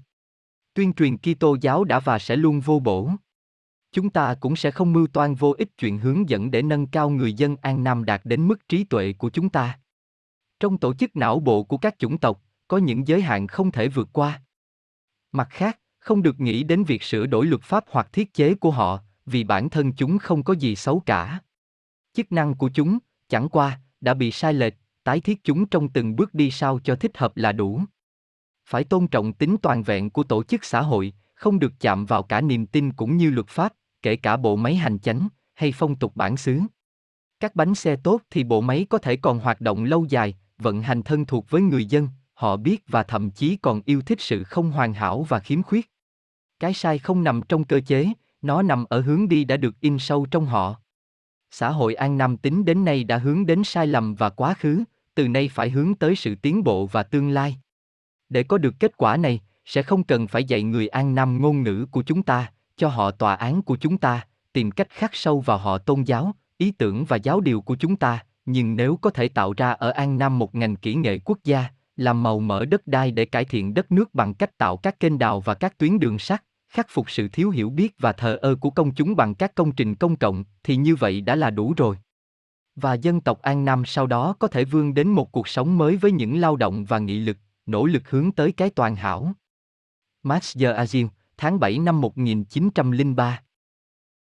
Tuyên 0.74 0.94
truyền 0.94 1.18
Kitô 1.18 1.58
giáo 1.62 1.84
đã 1.84 2.00
và 2.00 2.20
sẽ 2.20 2.36
luôn 2.36 2.60
vô 2.60 2.80
bổ. 2.80 3.10
Chúng 3.92 4.10
ta 4.10 4.36
cũng 4.40 4.56
sẽ 4.56 4.72
không 4.72 4.94
mưu 4.94 5.08
toan 5.08 5.36
vô 5.36 5.56
ích 5.58 5.78
chuyện 5.78 5.98
hướng 5.98 6.30
dẫn 6.30 6.52
để 6.52 6.62
nâng 6.62 6.88
cao 6.88 7.10
người 7.10 7.34
dân 7.34 7.56
An 7.62 7.84
Nam 7.84 8.06
đạt 8.06 8.22
đến 8.24 8.48
mức 8.48 8.70
trí 8.70 8.84
tuệ 8.84 9.14
của 9.14 9.30
chúng 9.30 9.50
ta. 9.50 9.80
Trong 10.60 10.78
tổ 10.78 10.94
chức 10.94 11.16
não 11.16 11.40
bộ 11.40 11.64
của 11.64 11.78
các 11.78 12.00
chủng 12.00 12.18
tộc, 12.18 12.42
có 12.68 12.78
những 12.78 13.08
giới 13.08 13.22
hạn 13.22 13.48
không 13.48 13.72
thể 13.72 13.88
vượt 13.88 14.10
qua. 14.14 14.42
Mặt 15.32 15.48
khác, 15.52 15.80
không 16.00 16.24
được 16.24 16.40
nghĩ 16.40 16.64
đến 16.64 16.84
việc 16.84 17.04
sửa 17.04 17.26
đổi 17.26 17.46
luật 17.46 17.62
pháp 17.62 17.86
hoặc 17.90 18.14
thiết 18.14 18.34
chế 18.34 18.56
của 18.56 18.72
họ, 18.72 19.00
vì 19.26 19.44
bản 19.44 19.70
thân 19.70 19.94
chúng 19.94 20.18
không 20.18 20.44
có 20.44 20.54
gì 20.54 20.76
xấu 20.76 21.00
cả. 21.00 21.40
Chức 22.14 22.32
năng 22.32 22.56
của 22.56 22.70
chúng, 22.74 22.98
chẳng 23.30 23.50
qua, 23.50 23.80
đã 24.04 24.14
bị 24.14 24.32
sai 24.32 24.54
lệch, 24.54 24.74
tái 25.04 25.20
thiết 25.20 25.44
chúng 25.44 25.66
trong 25.66 25.90
từng 25.90 26.16
bước 26.16 26.34
đi 26.34 26.52
sao 26.52 26.80
cho 26.84 26.96
thích 26.96 27.18
hợp 27.18 27.38
là 27.38 27.52
đủ. 27.52 27.82
Phải 28.70 28.84
tôn 28.84 29.08
trọng 29.08 29.34
tính 29.34 29.56
toàn 29.62 29.84
vẹn 29.84 30.10
của 30.10 30.24
tổ 30.24 30.44
chức 30.44 30.66
xã 30.66 30.82
hội, 30.82 31.14
không 31.36 31.60
được 31.60 31.74
chạm 31.80 32.06
vào 32.06 32.24
cả 32.24 32.42
niềm 32.42 32.66
tin 32.66 32.94
cũng 32.94 33.18
như 33.18 33.30
luật 33.30 33.48
pháp, 33.48 33.74
kể 34.02 34.16
cả 34.16 34.38
bộ 34.38 34.56
máy 34.56 34.76
hành 34.76 35.00
chánh 35.00 35.28
hay 35.54 35.72
phong 35.72 35.96
tục 35.96 36.16
bản 36.16 36.38
xứ. 36.38 36.60
Các 37.40 37.56
bánh 37.56 37.76
xe 37.76 37.96
tốt 37.96 38.22
thì 38.30 38.44
bộ 38.44 38.62
máy 38.62 38.86
có 38.90 38.98
thể 38.98 39.16
còn 39.16 39.40
hoạt 39.40 39.62
động 39.62 39.84
lâu 39.84 40.06
dài, 40.10 40.36
vận 40.58 40.82
hành 40.82 41.04
thân 41.04 41.26
thuộc 41.26 41.50
với 41.50 41.62
người 41.62 41.86
dân, 41.86 42.08
họ 42.34 42.58
biết 42.58 42.84
và 42.88 43.04
thậm 43.04 43.32
chí 43.32 43.56
còn 43.56 43.82
yêu 43.86 44.02
thích 44.02 44.22
sự 44.22 44.44
không 44.44 44.72
hoàn 44.72 44.94
hảo 44.94 45.24
và 45.24 45.40
khiếm 45.40 45.64
khuyết. 45.64 45.92
Cái 46.60 46.74
sai 46.74 47.00
không 47.00 47.24
nằm 47.24 47.42
trong 47.50 47.64
cơ 47.64 47.80
chế, 47.80 48.08
nó 48.42 48.62
nằm 48.62 48.86
ở 48.90 49.02
hướng 49.02 49.28
đi 49.28 49.44
đã 49.44 49.58
được 49.58 49.80
in 49.80 50.00
sâu 50.00 50.26
trong 50.32 50.46
họ 50.46 50.83
xã 51.56 51.70
hội 51.70 51.94
An 51.94 52.18
Nam 52.18 52.38
tính 52.38 52.66
đến 52.66 52.86
nay 52.86 53.04
đã 53.04 53.18
hướng 53.18 53.46
đến 53.46 53.64
sai 53.64 53.88
lầm 53.88 54.16
và 54.16 54.30
quá 54.30 54.54
khứ, 54.54 54.84
từ 55.16 55.28
nay 55.28 55.50
phải 55.54 55.70
hướng 55.70 55.96
tới 55.96 56.16
sự 56.16 56.36
tiến 56.36 56.64
bộ 56.64 56.86
và 56.86 57.04
tương 57.04 57.30
lai. 57.30 57.58
Để 58.30 58.44
có 58.44 58.58
được 58.58 58.74
kết 58.80 58.98
quả 58.98 59.18
này, 59.18 59.40
sẽ 59.66 59.84
không 59.84 60.04
cần 60.04 60.28
phải 60.28 60.44
dạy 60.44 60.64
người 60.64 60.88
An 60.88 61.16
Nam 61.16 61.42
ngôn 61.42 61.64
ngữ 61.64 61.86
của 61.92 62.04
chúng 62.04 62.24
ta, 62.24 62.52
cho 62.78 62.88
họ 62.88 63.12
tòa 63.12 63.36
án 63.36 63.62
của 63.62 63.76
chúng 63.76 63.98
ta, 63.98 64.28
tìm 64.54 64.72
cách 64.72 64.88
khắc 64.90 65.16
sâu 65.16 65.40
vào 65.40 65.58
họ 65.58 65.78
tôn 65.78 66.04
giáo, 66.04 66.36
ý 66.58 66.72
tưởng 66.72 67.06
và 67.06 67.16
giáo 67.16 67.42
điều 67.42 67.62
của 67.62 67.76
chúng 67.76 67.96
ta, 67.96 68.26
nhưng 68.46 68.76
nếu 68.76 68.98
có 69.02 69.10
thể 69.10 69.28
tạo 69.28 69.54
ra 69.58 69.72
ở 69.72 69.90
An 69.90 70.18
Nam 70.18 70.40
một 70.40 70.56
ngành 70.56 70.76
kỹ 70.76 70.96
nghệ 70.96 71.20
quốc 71.20 71.38
gia, 71.44 71.66
làm 71.98 72.24
màu 72.24 72.40
mỡ 72.40 72.66
đất 72.66 72.88
đai 72.88 73.12
để 73.12 73.26
cải 73.26 73.46
thiện 73.46 73.74
đất 73.74 73.92
nước 73.92 74.14
bằng 74.14 74.34
cách 74.34 74.58
tạo 74.58 74.78
các 74.78 75.00
kênh 75.00 75.20
đào 75.20 75.40
và 75.40 75.54
các 75.54 75.78
tuyến 75.78 76.00
đường 76.00 76.20
sắt, 76.20 76.44
khắc 76.74 76.88
phục 76.90 77.12
sự 77.12 77.28
thiếu 77.28 77.50
hiểu 77.50 77.70
biết 77.70 77.96
và 78.00 78.12
thờ 78.12 78.38
ơ 78.42 78.56
của 78.56 78.70
công 78.70 78.94
chúng 78.94 79.16
bằng 79.16 79.36
các 79.36 79.56
công 79.56 79.72
trình 79.72 79.96
công 79.96 80.16
cộng, 80.16 80.44
thì 80.64 80.76
như 80.76 80.96
vậy 80.96 81.22
đã 81.22 81.36
là 81.36 81.50
đủ 81.50 81.74
rồi. 81.78 81.98
Và 82.76 82.94
dân 82.94 83.22
tộc 83.22 83.42
An 83.42 83.66
Nam 83.66 83.86
sau 83.86 84.08
đó 84.08 84.36
có 84.40 84.48
thể 84.48 84.66
vươn 84.66 84.94
đến 84.94 85.08
một 85.08 85.32
cuộc 85.32 85.48
sống 85.48 85.78
mới 85.78 85.98
với 85.98 86.12
những 86.12 86.38
lao 86.38 86.56
động 86.56 86.86
và 86.86 87.00
nghị 87.00 87.20
lực, 87.20 87.38
nỗ 87.66 87.86
lực 87.86 88.10
hướng 88.10 88.32
tới 88.32 88.52
cái 88.52 88.70
toàn 88.70 88.96
hảo. 88.96 89.34
Max 90.24 90.58
Azil, 90.58 91.08
tháng 91.38 91.60
7 91.60 91.80
năm 91.80 92.02
1903 92.02 93.42